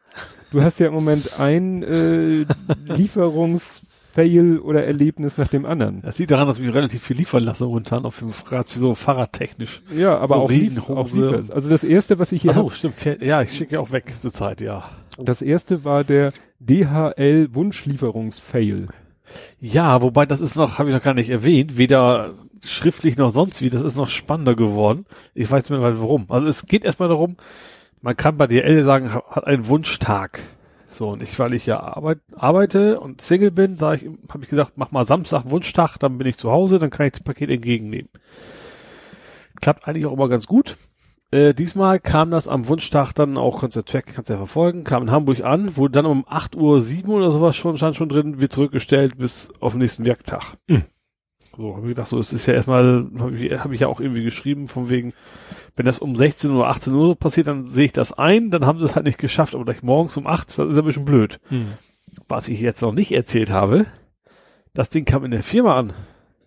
Du 0.52 0.62
hast 0.62 0.78
ja 0.78 0.86
im 0.86 0.94
Moment 0.94 1.40
ein 1.40 1.82
äh, 1.82 2.46
Lieferungsfail 4.16 4.58
oder 4.60 4.84
Erlebnis 4.84 5.38
nach 5.38 5.48
dem 5.48 5.66
anderen. 5.66 6.02
Das 6.02 6.18
liegt 6.18 6.30
daran, 6.30 6.46
dass 6.46 6.60
wir 6.60 6.72
relativ 6.72 7.02
viel 7.02 7.16
liefern 7.16 7.42
lassen 7.42 7.64
momentan 7.66 8.04
auf 8.04 8.18
dem 8.18 8.30
Rad, 8.48 8.68
so 8.68 8.94
fahrradtechnisch. 8.94 9.82
Ja, 9.96 10.18
aber 10.18 10.36
So 10.36 10.42
auch, 10.42 10.50
lief, 10.50 10.90
auch 10.90 11.10
liefers. 11.10 11.50
Also 11.50 11.68
das 11.68 11.84
erste, 11.84 12.18
was 12.18 12.32
ich 12.32 12.42
hier 12.42 12.50
Ach 12.52 12.54
so, 12.56 12.64
hab, 12.66 12.72
stimmt. 12.74 13.22
Ja, 13.22 13.42
ich 13.42 13.56
schicke 13.56 13.74
ja 13.74 13.80
auch 13.80 13.92
weg 13.92 14.12
zur 14.18 14.30
Zeit, 14.32 14.60
ja. 14.60 14.84
das 15.18 15.42
erste 15.42 15.84
war 15.84 16.04
der 16.04 16.32
DHL 16.60 17.48
Wunschlieferungsfail. 17.54 18.88
Ja, 19.60 20.02
wobei 20.02 20.26
das 20.26 20.40
ist 20.40 20.56
noch, 20.56 20.78
habe 20.78 20.90
ich 20.90 20.94
noch 20.94 21.02
gar 21.02 21.14
nicht 21.14 21.30
erwähnt, 21.30 21.76
weder 21.78 22.34
schriftlich 22.64 23.16
noch 23.16 23.30
sonst 23.30 23.62
wie, 23.62 23.70
das 23.70 23.82
ist 23.82 23.96
noch 23.96 24.08
spannender 24.08 24.54
geworden. 24.54 25.06
Ich 25.34 25.50
weiß 25.50 25.68
nicht 25.68 25.78
mehr 25.78 26.00
warum. 26.00 26.26
Also 26.28 26.46
es 26.46 26.66
geht 26.66 26.84
erstmal 26.84 27.08
darum, 27.08 27.36
man 28.00 28.16
kann 28.16 28.36
bei 28.36 28.46
DL 28.46 28.84
sagen, 28.84 29.12
ha- 29.14 29.24
hat 29.30 29.46
einen 29.46 29.66
Wunschtag. 29.68 30.40
So, 30.94 31.08
und 31.08 31.22
ich, 31.22 31.36
weil 31.40 31.54
ich 31.54 31.66
ja 31.66 31.80
arbeit, 31.80 32.20
arbeite 32.36 33.00
und 33.00 33.20
Single 33.20 33.50
bin, 33.50 33.76
da 33.76 33.94
ich, 33.94 34.04
habe 34.28 34.44
ich 34.44 34.48
gesagt, 34.48 34.74
mach 34.76 34.92
mal 34.92 35.04
Samstag 35.04 35.50
Wunschtag, 35.50 35.98
dann 35.98 36.18
bin 36.18 36.26
ich 36.28 36.38
zu 36.38 36.52
Hause, 36.52 36.78
dann 36.78 36.90
kann 36.90 37.06
ich 37.06 37.12
das 37.12 37.22
Paket 37.22 37.50
entgegennehmen. 37.50 38.08
Klappt 39.60 39.88
eigentlich 39.88 40.06
auch 40.06 40.12
immer 40.12 40.28
ganz 40.28 40.46
gut. 40.46 40.76
Äh, 41.32 41.52
diesmal 41.52 41.98
kam 41.98 42.30
das 42.30 42.46
am 42.46 42.68
Wunschtag 42.68 43.12
dann 43.12 43.36
auch, 43.36 43.60
kannst 43.60 43.76
du 43.76 43.80
ja 43.80 43.84
tracken, 43.84 44.14
kannst 44.14 44.28
du 44.28 44.34
ja 44.34 44.38
verfolgen, 44.38 44.84
kam 44.84 45.02
in 45.02 45.10
Hamburg 45.10 45.42
an, 45.42 45.76
wurde 45.76 45.94
dann 45.94 46.06
um 46.06 46.24
8.07 46.26 47.08
Uhr 47.08 47.16
oder 47.16 47.32
sowas 47.32 47.56
schon, 47.56 47.76
stand 47.76 47.96
schon 47.96 48.08
drin, 48.08 48.40
wird 48.40 48.52
zurückgestellt 48.52 49.18
bis 49.18 49.50
auf 49.58 49.72
den 49.72 49.80
nächsten 49.80 50.04
Werktag. 50.04 50.54
Mhm. 50.68 50.84
So, 51.56 51.76
habe 51.76 51.86
ich 51.86 51.90
gedacht, 51.90 52.08
so, 52.08 52.18
es 52.18 52.32
ist 52.32 52.46
ja 52.46 52.54
erstmal, 52.54 53.06
habe 53.18 53.36
ich, 53.36 53.52
hab 53.52 53.72
ich 53.72 53.80
ja 53.80 53.86
auch 53.88 54.00
irgendwie 54.00 54.24
geschrieben, 54.24 54.68
von 54.68 54.90
wegen, 54.90 55.12
wenn 55.76 55.86
das 55.86 55.98
um 55.98 56.16
16 56.16 56.50
oder 56.50 56.68
18 56.68 56.92
Uhr 56.92 57.16
passiert, 57.16 57.46
dann 57.46 57.66
sehe 57.66 57.86
ich 57.86 57.92
das 57.92 58.12
ein, 58.12 58.50
dann 58.50 58.66
haben 58.66 58.78
sie 58.78 58.84
es 58.84 58.94
halt 58.94 59.06
nicht 59.06 59.18
geschafft, 59.18 59.54
aber 59.54 59.64
gleich 59.64 59.82
morgens 59.82 60.16
um 60.16 60.26
8, 60.26 60.48
das 60.48 60.58
ist 60.58 60.78
ein 60.78 60.84
bisschen 60.84 61.04
blöd. 61.04 61.40
Was 62.28 62.48
ich 62.48 62.60
jetzt 62.60 62.82
noch 62.82 62.92
nicht 62.92 63.12
erzählt 63.12 63.50
habe, 63.50 63.86
das 64.72 64.90
Ding 64.90 65.04
kam 65.04 65.24
in 65.24 65.30
der 65.30 65.42
Firma 65.42 65.76
an. 65.76 65.92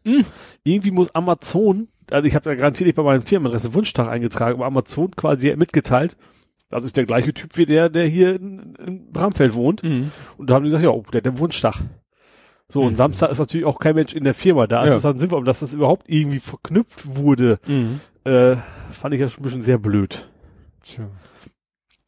Mhm. 0.04 0.26
Irgendwie 0.64 0.92
muss 0.92 1.14
Amazon, 1.16 1.88
also 2.12 2.28
ich 2.28 2.36
habe 2.36 2.46
da 2.46 2.56
garantiert 2.56 2.88
nicht 2.88 2.96
bei 2.96 3.04
meinen 3.04 3.22
Firmenadresse 3.22 3.74
Wunschtag 3.74 4.08
eingetragen, 4.08 4.56
aber 4.56 4.66
Amazon 4.66 5.12
quasi 5.16 5.54
mitgeteilt, 5.56 6.18
das 6.70 6.84
ist 6.84 6.98
der 6.98 7.06
gleiche 7.06 7.34
Typ 7.34 7.58
wie 7.58 7.66
der, 7.66 7.90
der 7.90 8.08
hier 8.08 8.36
in, 8.36 8.76
in 8.76 9.12
Bramfeld 9.12 9.54
wohnt. 9.54 9.84
Mhm. 9.84 10.12
Und 10.38 10.50
da 10.50 10.56
haben 10.56 10.64
die 10.64 10.68
gesagt, 10.68 10.84
ja, 10.84 10.90
oh, 10.90 11.04
der 11.12 11.20
hat 11.20 11.26
den 11.26 11.40
Wunschtag. 11.40 11.82
So, 12.70 12.84
und 12.84 12.92
Mhm. 12.94 12.96
Samstag 12.98 13.32
ist 13.32 13.40
natürlich 13.40 13.66
auch 13.66 13.80
kein 13.80 13.96
Mensch 13.96 14.14
in 14.14 14.24
der 14.26 14.34
Firma. 14.34 14.68
Da 14.68 14.84
ist 14.84 14.92
Ja. 14.92 14.96
es 14.98 15.04
dann 15.04 15.18
sinnvoll, 15.18 15.38
aber 15.40 15.46
dass 15.46 15.62
das 15.62 15.74
überhaupt 15.74 16.10
irgendwie 16.10 16.40
verknüpft 16.40 17.16
wurde, 17.16 17.60
Mhm. 17.66 18.02
äh, 18.26 18.58
fand 18.92 19.14
ich 19.16 19.22
ja 19.22 19.30
schon 19.30 19.42
ein 19.42 19.44
bisschen 19.44 19.62
sehr 19.62 19.78
blöd. 19.78 20.30
Tja. 20.84 21.08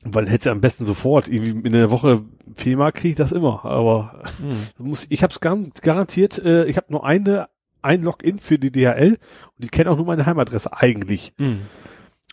Weil 0.03 0.29
hätte 0.29 0.45
ja 0.47 0.51
am 0.53 0.61
besten 0.61 0.85
sofort, 0.85 1.27
irgendwie 1.27 1.65
in 1.67 1.73
der 1.73 1.91
Woche 1.91 2.23
Firma 2.55 2.91
kriege 2.91 3.09
ich 3.09 3.15
das 3.15 3.31
immer. 3.31 3.63
Aber 3.65 4.23
Mhm. 4.39 4.67
muss, 4.89 5.05
ich 5.09 5.23
habe 5.23 5.31
es 5.33 5.39
ganz 5.39 5.81
garantiert, 5.81 6.39
äh, 6.39 6.65
ich 6.65 6.77
habe 6.77 6.87
nur 6.89 7.05
eine 7.05 7.47
ein 7.81 8.03
Login 8.03 8.39
für 8.39 8.59
die 8.59 8.71
DHL 8.73 9.13
und 9.13 9.19
die 9.63 9.69
kennen 9.69 9.89
auch 9.89 9.95
nur 9.95 10.05
meine 10.05 10.25
Heimadresse 10.25 10.73
eigentlich. 10.73 11.31
Mhm. 11.37 11.61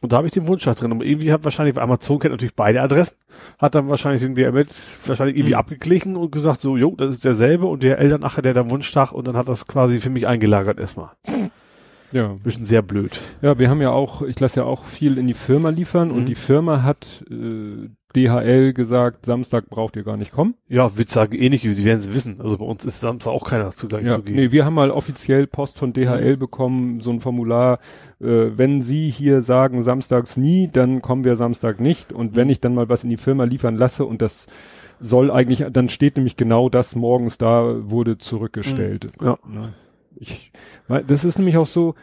Und 0.03 0.13
da 0.13 0.19
habe 0.19 0.27
ich 0.27 0.33
den 0.33 0.47
Wunsch 0.47 0.65
drin. 0.65 0.93
Und 0.93 1.03
irgendwie 1.03 1.33
hat 1.33 1.45
wahrscheinlich, 1.45 1.79
Amazon 1.79 2.19
kennt 2.19 2.33
natürlich 2.33 2.55
beide 2.55 2.83
Adressen, 2.83 3.17
hat 3.59 3.75
dann 3.75 3.89
wahrscheinlich 3.89 4.21
den 4.23 4.35
DHL 4.35 4.67
wahrscheinlich 5.07 5.37
irgendwie 5.37 5.55
Mhm. 5.55 5.59
abgeglichen 5.59 6.17
und 6.17 6.31
gesagt, 6.31 6.61
so, 6.61 6.77
jo, 6.77 6.95
das 6.97 7.17
ist 7.17 7.25
derselbe 7.25 7.67
und 7.67 7.83
DHL 7.83 8.11
dann, 8.11 8.25
ach, 8.25 8.41
der 8.41 8.57
einen 8.57 8.71
Wunschtag 8.71 9.13
und 9.13 9.27
dann 9.27 9.37
hat 9.37 9.49
das 9.49 9.67
quasi 9.67 9.99
für 10.01 10.11
mich 10.11 10.27
eingelagert 10.27 10.79
erstmal. 10.79 11.11
Ja. 12.13 12.37
Bisschen 12.45 12.65
sehr 12.65 12.83
blöd. 12.83 13.21
Ja, 13.43 13.59
wir 13.59 13.69
haben 13.69 13.81
ja 13.83 13.91
auch, 13.91 14.23
ich 14.23 14.39
lasse 14.41 14.61
ja 14.61 14.67
auch 14.67 14.85
viel 14.85 15.19
in 15.19 15.27
die 15.27 15.35
Firma 15.35 15.71
liefern 15.71 16.09
Mhm. 16.09 16.15
und 16.15 16.29
die 16.29 16.35
Firma 16.35 16.83
hat 16.83 17.25
äh, 17.31 17.89
DHL 18.15 18.73
gesagt, 18.73 19.27
Samstag 19.27 19.69
braucht 19.69 19.97
ihr 19.97 20.03
gar 20.05 20.17
nicht 20.17 20.33
kommen. 20.33 20.55
Ja, 20.69 20.97
würde 20.97 21.11
sagen, 21.11 21.35
ähnlich, 21.35 21.63
sie 21.63 21.85
werden 21.85 21.99
es 21.99 22.15
wissen. 22.15 22.41
Also 22.41 22.57
bei 22.59 22.65
uns 22.65 22.85
ist 22.85 23.01
Samstag 23.01 23.31
auch 23.31 23.45
keiner 23.45 23.73
Zugang 23.73 24.05
Ja, 24.07 24.13
zu 24.13 24.23
geben. 24.23 24.37
nee, 24.37 24.53
wir 24.53 24.65
haben 24.65 24.73
mal 24.75 24.91
offiziell 24.91 25.47
Post 25.47 25.79
von 25.79 25.93
DHL 25.93 26.37
bekommen, 26.39 27.01
so 27.01 27.11
ein 27.11 27.21
Formular, 27.21 27.79
äh, 28.21 28.47
wenn 28.57 28.81
Sie 28.81 29.11
hier 29.11 29.43
sagen 29.43 29.83
samstags 29.83 30.37
nie, 30.39 30.71
dann 30.73 31.03
kommen 31.03 31.25
wir 31.25 31.37
Samstag 31.37 31.81
nicht 31.81 32.13
und 32.13 32.37
wenn 32.37 32.49
ich 32.49 32.61
dann 32.61 32.75
mal 32.75 32.89
was 32.89 33.05
in 33.05 33.11
die 33.11 33.19
Firma 33.19 33.45
liefern 33.45 33.77
lasse 33.77 34.05
und 34.07 34.23
das 34.23 34.47
soll 34.99 35.31
eigentlich, 35.31 35.63
dann 35.71 35.91
steht 35.91 36.17
nämlich 36.17 36.39
genau 36.39 36.71
das 36.71 36.97
morgens 36.97 37.37
da, 37.37 37.91
wurde 37.91 38.17
zurückgestellt. 38.17 39.09
Ja. 39.21 39.37
Ne? 39.47 39.75
Ich, 40.19 40.53
das 40.89 41.25
ist 41.25 41.39
nämlich 41.39 41.57
auch 41.57 41.67
so 41.67 41.95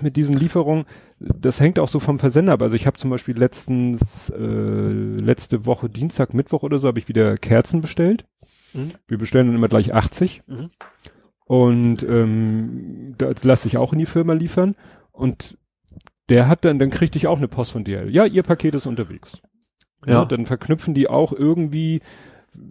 mit 0.00 0.16
diesen 0.16 0.36
Lieferungen, 0.36 0.86
das 1.18 1.60
hängt 1.60 1.78
auch 1.78 1.88
so 1.88 2.00
vom 2.00 2.18
Versender 2.18 2.54
ab. 2.54 2.62
Also 2.62 2.76
ich 2.76 2.86
habe 2.86 2.96
zum 2.96 3.10
Beispiel 3.10 3.36
letztens, 3.36 4.30
äh, 4.30 4.42
letzte 4.42 5.66
Woche 5.66 5.88
Dienstag, 5.88 6.34
Mittwoch 6.34 6.62
oder 6.62 6.78
so, 6.78 6.88
habe 6.88 6.98
ich 6.98 7.08
wieder 7.08 7.36
Kerzen 7.36 7.80
bestellt. 7.80 8.24
Mhm. 8.72 8.92
Wir 9.06 9.18
bestellen 9.18 9.46
dann 9.46 9.56
immer 9.56 9.68
gleich 9.68 9.94
80. 9.94 10.42
Mhm. 10.46 10.70
Und 11.46 12.02
ähm, 12.02 13.14
das 13.18 13.44
lasse 13.44 13.68
ich 13.68 13.76
auch 13.76 13.92
in 13.92 13.98
die 13.98 14.06
Firma 14.06 14.32
liefern. 14.32 14.74
Und 15.12 15.56
der 16.28 16.48
hat 16.48 16.64
dann, 16.64 16.78
dann 16.78 16.90
kriegte 16.90 17.18
ich 17.18 17.26
auch 17.26 17.38
eine 17.38 17.48
Post 17.48 17.72
von 17.72 17.84
DL. 17.84 18.10
Ja, 18.10 18.24
ihr 18.24 18.42
Paket 18.42 18.74
ist 18.74 18.86
unterwegs. 18.86 19.40
Ja. 20.04 20.24
dann 20.24 20.46
verknüpfen 20.46 20.94
die 20.94 21.08
auch 21.08 21.32
irgendwie, 21.32 22.00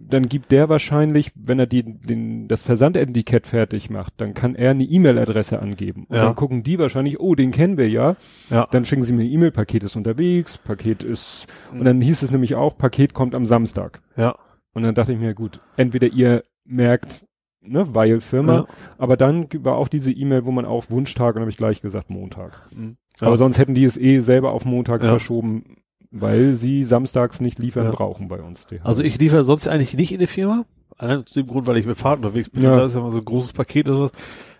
dann 0.08 0.28
gibt 0.28 0.52
der 0.52 0.68
wahrscheinlich, 0.68 1.32
wenn 1.34 1.58
er 1.58 1.66
die, 1.66 1.82
den, 1.82 2.48
das 2.48 2.62
Versandetikett 2.62 3.46
fertig 3.46 3.90
macht, 3.90 4.14
dann 4.18 4.34
kann 4.34 4.54
er 4.54 4.70
eine 4.70 4.84
E-Mail-Adresse 4.84 5.58
angeben. 5.60 6.04
Und 6.08 6.16
Ja. 6.16 6.24
dann 6.26 6.34
gucken 6.34 6.62
die 6.62 6.78
wahrscheinlich, 6.78 7.18
oh, 7.20 7.34
den 7.34 7.50
kennen 7.50 7.76
wir 7.76 7.88
ja. 7.88 8.16
Ja. 8.50 8.66
Dann 8.70 8.84
schicken 8.84 9.02
sie 9.02 9.12
mir 9.12 9.22
eine 9.22 9.30
E-Mail, 9.30 9.50
Paket 9.50 9.82
ist 9.84 9.96
unterwegs, 9.96 10.58
Paket 10.58 11.02
ist, 11.02 11.46
und 11.72 11.84
dann 11.84 12.00
hieß 12.00 12.22
es 12.22 12.30
nämlich 12.30 12.54
auch, 12.54 12.76
Paket 12.78 13.14
kommt 13.14 13.34
am 13.34 13.46
Samstag. 13.46 14.00
Ja. 14.16 14.36
Und 14.72 14.82
dann 14.82 14.94
dachte 14.94 15.12
ich 15.12 15.18
mir, 15.18 15.34
gut, 15.34 15.60
entweder 15.76 16.06
ihr 16.08 16.42
merkt, 16.64 17.24
ne, 17.62 17.94
weil 17.94 18.20
Firma, 18.20 18.54
Ja. 18.54 18.66
aber 18.98 19.16
dann 19.16 19.48
war 19.64 19.76
auch 19.76 19.88
diese 19.88 20.12
E-Mail, 20.12 20.44
wo 20.44 20.52
man 20.52 20.64
auch 20.66 20.90
Wunschtag, 20.90 21.34
und 21.34 21.40
habe 21.40 21.50
ich 21.50 21.56
gleich 21.56 21.80
gesagt 21.80 22.10
Montag. 22.10 22.68
Mhm. 22.74 22.96
Aber 23.20 23.36
sonst 23.38 23.58
hätten 23.58 23.74
die 23.74 23.84
es 23.84 23.96
eh 23.96 24.18
selber 24.18 24.52
auf 24.52 24.64
Montag 24.66 25.02
verschoben, 25.02 25.78
weil 26.10 26.54
sie 26.54 26.84
samstags 26.84 27.40
nicht 27.40 27.58
liefern 27.58 27.84
Ja. 27.86 27.90
brauchen 27.90 28.28
bei 28.28 28.40
uns. 28.42 28.66
Die 28.66 28.80
Also 28.82 29.02
ich 29.02 29.18
liefere 29.18 29.44
sonst 29.44 29.66
eigentlich 29.68 29.94
nicht 29.94 30.12
in 30.12 30.20
die 30.20 30.26
Firma. 30.26 30.64
Allein 30.98 31.18
aus 31.24 31.32
dem 31.32 31.46
Grund, 31.46 31.66
weil 31.66 31.76
ich 31.76 31.86
mit 31.86 31.98
Fahrrad 31.98 32.18
unterwegs 32.18 32.48
bin. 32.48 32.62
Ja. 32.62 32.72
Und 32.72 32.78
Das 32.78 32.92
ist 32.92 32.96
ja 32.96 33.02
mal 33.02 33.10
so 33.10 33.18
ein 33.18 33.24
großes 33.24 33.52
Paket 33.52 33.88
oder 33.88 33.96
sowas. 33.98 34.12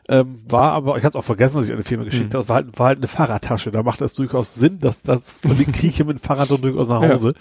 Ähm, 0.09 0.41
war 0.49 0.73
aber, 0.73 0.97
ich 0.99 1.05
hatte 1.05 1.17
es 1.19 1.23
auch 1.23 1.25
vergessen, 1.27 1.57
dass 1.57 1.69
ich 1.69 1.75
die 1.77 1.83
Firma 1.83 2.05
geschickt 2.05 2.33
Mhm. 2.33 2.39
habe. 2.39 2.49
War 2.49 2.57
halt, 2.57 2.79
war 2.79 2.87
halt 2.89 2.99
eine 2.99 3.09
Fahrradtasche. 3.09 3.71
Da 3.73 3.83
macht 3.83 4.01
das 4.01 4.15
durchaus 4.15 4.55
Sinn, 4.55 4.79
dass 4.79 5.03
das 5.03 5.41
von 5.41 5.57
den 5.57 5.73
krieche 5.73 6.05
mit 6.05 6.19
dem 6.19 6.23
Fahrrad 6.23 6.51
dann 6.51 6.61
durchaus 6.61 6.89
nach 6.89 7.03
Ja. 7.03 7.11
Hause. 7.11 7.33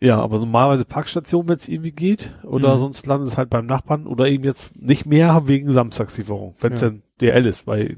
Ja, 0.00 0.20
aber 0.20 0.38
normalerweise 0.38 0.84
Parkstation, 0.84 1.48
wenn 1.48 1.56
es 1.56 1.66
irgendwie 1.68 1.92
geht. 1.92 2.34
Oder 2.44 2.74
Mhm. 2.74 2.78
sonst 2.80 3.06
landet 3.06 3.28
es 3.28 3.38
halt 3.38 3.48
beim 3.50 3.66
Nachbarn. 3.66 4.06
Oder 4.06 4.28
eben 4.28 4.44
jetzt 4.44 4.76
nicht 4.80 5.06
mehr 5.06 5.42
wegen 5.46 5.72
Samstagslieferung. 5.72 6.54
Wenn 6.60 6.74
es 6.74 6.82
Ja. 6.82 6.90
dann 6.90 7.02
DL 7.20 7.46
ist. 7.46 7.64
Bei 7.64 7.96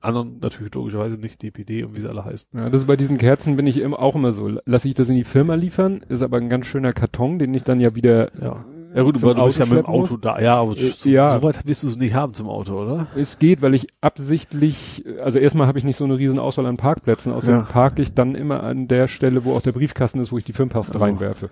anderen 0.00 0.38
natürlich 0.40 0.74
logischerweise 0.74 1.16
nicht 1.16 1.42
DPD 1.42 1.84
und 1.84 1.96
wie 1.96 2.00
sie 2.00 2.08
alle 2.08 2.24
heißen. 2.24 2.50
Ja, 2.58 2.70
das 2.70 2.82
ist 2.82 2.86
bei 2.86 2.96
diesen 2.96 3.18
Kerzen 3.18 3.56
bin 3.56 3.66
ich 3.66 3.84
auch 3.86 4.14
immer 4.14 4.32
so. 4.32 4.50
Lasse 4.64 4.88
ich 4.88 4.94
das 4.94 5.08
in 5.08 5.14
die 5.16 5.24
Firma 5.24 5.54
liefern, 5.54 6.02
ist 6.08 6.22
aber 6.22 6.36
ein 6.38 6.48
ganz 6.48 6.66
schöner 6.66 6.92
Karton, 6.92 7.38
den 7.38 7.54
ich 7.54 7.62
dann 7.62 7.80
ja 7.80 7.94
wieder 7.94 8.30
Ja. 8.40 8.64
Ja 8.94 9.02
gut, 9.02 9.22
aber 9.22 9.34
du 9.34 9.44
bist 9.44 9.58
ja 9.58 9.66
mit 9.66 9.72
dem 9.72 9.76
schleppen 9.84 9.92
muss. 10.00 10.10
Auto 10.10 10.16
da. 10.16 10.40
Ja, 10.40 10.56
aber 10.56 10.72
Äh, 10.72 10.90
so, 10.96 11.08
ja. 11.10 11.34
so 11.38 11.42
weit 11.42 11.68
wirst 11.68 11.82
du 11.82 11.88
es 11.88 11.98
nicht 11.98 12.14
haben 12.14 12.32
zum 12.32 12.48
Auto, 12.48 12.72
oder? 12.82 13.06
Es 13.16 13.38
geht, 13.38 13.60
weil 13.60 13.74
ich 13.74 13.86
absichtlich, 14.00 15.04
also 15.22 15.38
erstmal 15.38 15.66
habe 15.66 15.78
ich 15.78 15.84
nicht 15.84 15.96
so 15.96 16.04
eine 16.04 16.16
riesen 16.18 16.38
Auswahl 16.38 16.64
an 16.66 16.76
Parkplätzen, 16.78 17.32
außerdem 17.32 17.60
Ja. 17.60 17.62
parke 17.66 18.00
ich 18.00 18.14
dann 18.14 18.34
immer 18.34 18.62
an 18.62 18.88
der 18.88 19.06
Stelle, 19.06 19.44
wo 19.44 19.52
auch 19.52 19.60
der 19.60 19.72
Briefkasten 19.72 20.20
ist, 20.20 20.32
wo 20.32 20.38
ich 20.38 20.44
die 20.44 20.54
Firmenpost 20.54 20.94
Also. 20.94 21.04
reinwerfe. 21.04 21.50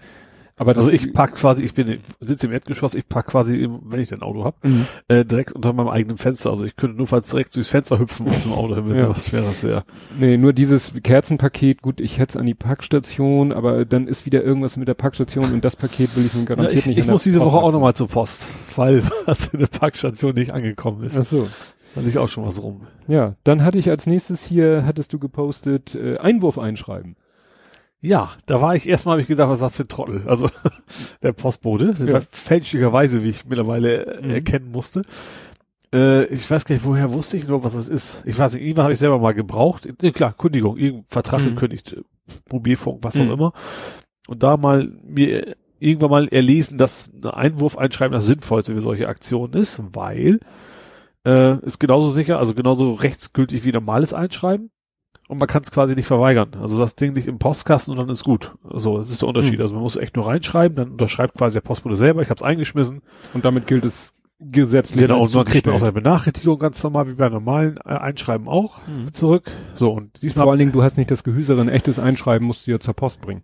Aber 0.59 0.73
das, 0.73 0.85
Also 0.85 0.95
ich 0.97 1.13
park 1.13 1.35
quasi, 1.35 1.65
ich 1.65 1.75
bin, 1.75 1.99
sitze 2.21 2.47
im 2.47 2.53
Erdgeschoss, 2.53 2.95
ich 2.95 3.07
park 3.07 3.27
quasi, 3.27 3.57
im, 3.63 3.81
wenn 3.85 4.01
ich 4.01 4.11
ein 4.15 4.23
Auto 4.23 4.45
habe, 4.45 4.57
Mhm. 4.67 4.87
äh, 5.09 5.25
direkt 5.25 5.53
unter 5.53 5.75
meinem 5.75 5.89
eigenen 5.89 6.17
Fenster. 6.17 6.51
Also 6.51 6.65
ich 6.65 6.77
könnte 6.77 6.97
nur 6.97 7.07
falls 7.07 7.29
direkt 7.29 7.55
durchs 7.55 7.69
Fenster 7.69 7.99
hüpfen 7.99 8.27
und 8.27 8.41
zum 8.41 8.53
Auto 8.55 8.75
hin, 8.75 8.91
Ja. 8.95 9.11
was 9.11 9.31
wäre, 9.35 9.45
das 9.45 9.63
wäre. 9.63 9.85
Nee, 10.19 10.39
nur 10.39 10.55
dieses 10.55 10.93
Kerzenpaket, 11.03 11.83
gut, 11.83 12.01
ich 12.01 12.19
hätte 12.19 12.31
es 12.31 12.37
an 12.37 12.47
die 12.47 12.55
Packstation, 12.55 13.53
aber 13.53 13.85
dann 13.85 14.09
ist 14.09 14.25
wieder 14.25 14.43
irgendwas 14.43 14.79
mit 14.79 14.89
der 14.89 14.95
Packstation 14.95 15.53
und 15.53 15.63
das 15.65 15.77
Paket 15.77 16.17
will 16.17 16.25
ich 16.25 16.33
nun 16.35 16.45
Ja, 16.49 16.55
garantiert 16.55 16.81
ich 16.81 16.87
nicht 16.87 16.99
ich 17.01 17.07
muss 17.07 17.23
diese 17.25 17.39
Post 17.39 17.53
Woche 17.53 17.63
auch 17.63 17.73
nochmal 17.73 17.95
zur 17.95 18.09
Post, 18.09 18.47
weil 18.77 19.03
was 19.27 19.49
in 19.49 19.61
der 19.61 19.67
Parkstation 19.67 20.35
nicht 20.35 20.53
angekommen 20.53 21.03
ist. 21.03 21.19
Ach 21.19 21.25
so. 21.25 21.49
Da 21.95 22.01
liegt 22.01 22.17
auch 22.19 22.29
schon 22.29 22.47
was 22.47 22.63
rum. 22.63 22.83
Ja, 23.09 23.37
dann 23.45 23.63
hatte 23.63 23.79
ich 23.79 23.89
als 23.91 24.07
nächstes 24.07 24.45
hier, 24.45 24.85
hattest 24.87 25.13
du 25.13 25.19
gepostet, 25.19 25.95
äh, 25.95 26.17
Einwurf 26.19 26.59
einschreiben. 26.59 27.17
Ja, 28.03 28.31
da 28.47 28.61
war 28.61 28.77
ich 28.77 28.89
erstmal, 28.89 29.13
habe 29.15 29.23
ich 29.23 29.29
gedacht, 29.29 29.49
was 29.49 29.59
ist 29.61 29.63
das 29.67 29.77
für 29.77 29.83
ein 29.85 29.89
Trottel? 29.89 30.23
Also 30.27 30.49
der 31.23 31.33
Postbote, 31.33 31.95
Ja. 32.07 32.21
fälschlicherweise, 32.31 33.23
wie 33.25 33.31
ich 33.31 33.45
mittlerweile 33.47 34.07
äh, 34.07 34.23
Mhm. 34.23 34.31
erkennen 34.31 34.71
musste. 34.71 35.03
Äh, 35.95 36.27
ich 36.27 36.49
weiß 36.51 36.65
gar 36.65 36.75
nicht, 36.75 36.85
woher 36.85 37.13
wusste 37.13 37.37
ich 37.37 37.49
nur, 37.49 37.65
was 37.65 37.73
das 37.73 37.89
ist. 37.89 38.23
Ich 38.27 38.39
weiß 38.39 38.55
nicht, 38.55 38.63
irgendwann 38.63 38.85
habe 38.85 38.93
ich 38.93 38.99
selber 38.99 39.19
mal 39.19 39.33
gebraucht. 39.35 39.89
Nee, 40.03 40.13
klar, 40.13 40.33
Kündigung, 40.33 40.77
irgendein 40.77 41.07
Vertrag 41.09 41.41
Mhm. 41.43 41.55
gekündigt, 41.55 41.93
äh, 41.95 42.03
Mobilfunk, 42.51 42.99
was 43.03 43.15
Mhm. 43.17 43.29
auch 43.29 43.33
immer. 43.33 43.53
Und 44.29 44.43
da 44.43 44.57
mal 44.57 44.93
mir 45.05 45.57
irgendwann 45.79 46.11
mal 46.11 46.29
erlesen, 46.29 46.79
dass 46.79 47.09
ein 47.13 47.25
Einwurf 47.31 47.79
einschreiben 47.79 48.13
das 48.15 48.27
Sinnvollste 48.27 48.75
für 48.75 48.81
solche 48.83 49.09
Aktionen 49.09 49.55
ist, 49.55 49.81
weil 49.93 50.41
äh, 51.25 51.59
ist 51.65 51.81
genauso 51.81 52.11
sicher, 52.11 52.39
also 52.39 52.55
genauso 52.55 52.95
rechtsgültig 52.95 53.65
wie 53.65 53.73
normales 53.73 54.13
Einschreiben. 54.15 54.71
Und 55.29 55.39
man 55.39 55.49
kann 55.49 55.63
es 55.63 55.73
quasi 55.73 55.95
nicht 55.97 56.07
verweigern. 56.07 56.51
Also 56.61 56.79
das 56.79 56.95
Ding 56.95 57.13
liegt 57.13 57.27
im 57.27 57.39
Postkasten 57.39 57.91
und 57.93 57.99
dann 57.99 58.09
ist 58.09 58.23
gut. 58.23 58.55
So, 58.73 58.99
das 58.99 59.11
ist 59.11 59.23
der 59.23 59.29
Unterschied. 59.29 59.55
Mhm. 59.57 59.61
Also 59.63 59.75
man 59.75 59.83
muss 59.83 59.97
echt 59.97 60.15
nur 60.17 60.27
reinschreiben, 60.27 60.77
dann 60.77 60.91
unterschreibt 60.93 61.35
quasi 61.37 61.55
der 61.55 61.63
Postbote 61.63 61.97
selber, 61.97 62.23
ich 62.23 62.31
habe 62.31 62.39
es 62.39 62.43
eingeschmissen. 62.43 63.03
Und 63.35 63.45
damit 63.45 63.67
gilt 63.67 63.85
es 63.85 64.13
gesetzlich. 64.39 65.01
Genau, 65.03 65.23
und 65.23 65.35
dann 65.35 65.45
kriegt 65.47 65.67
man 65.67 65.75
auch 65.75 65.83
eine 65.83 65.93
Benachrichtigung 65.93 66.59
ganz 66.59 66.81
normal, 66.85 67.09
wie 67.09 67.15
bei 67.15 67.29
normalen 67.29 67.79
äh, 67.79 67.89
Einschreiben 67.89 68.47
auch, 68.49 68.87
Mhm. 68.87 69.13
zurück. 69.13 69.51
So, 69.75 69.93
und 69.93 70.23
diesmal 70.23 70.45
Vor 70.45 70.53
allen 70.53 70.59
Dingen, 70.61 70.73
du 70.73 70.83
hast 70.85 70.97
nicht 70.97 71.11
das 71.11 71.25
Gehüse, 71.25 71.59
ein 71.61 71.69
echtes 71.71 71.99
Einschreiben 71.99 72.47
musst 72.47 72.67
du 72.67 72.71
ja 72.73 72.79
zur 72.79 72.95
Post 72.95 73.21
bringen. 73.21 73.43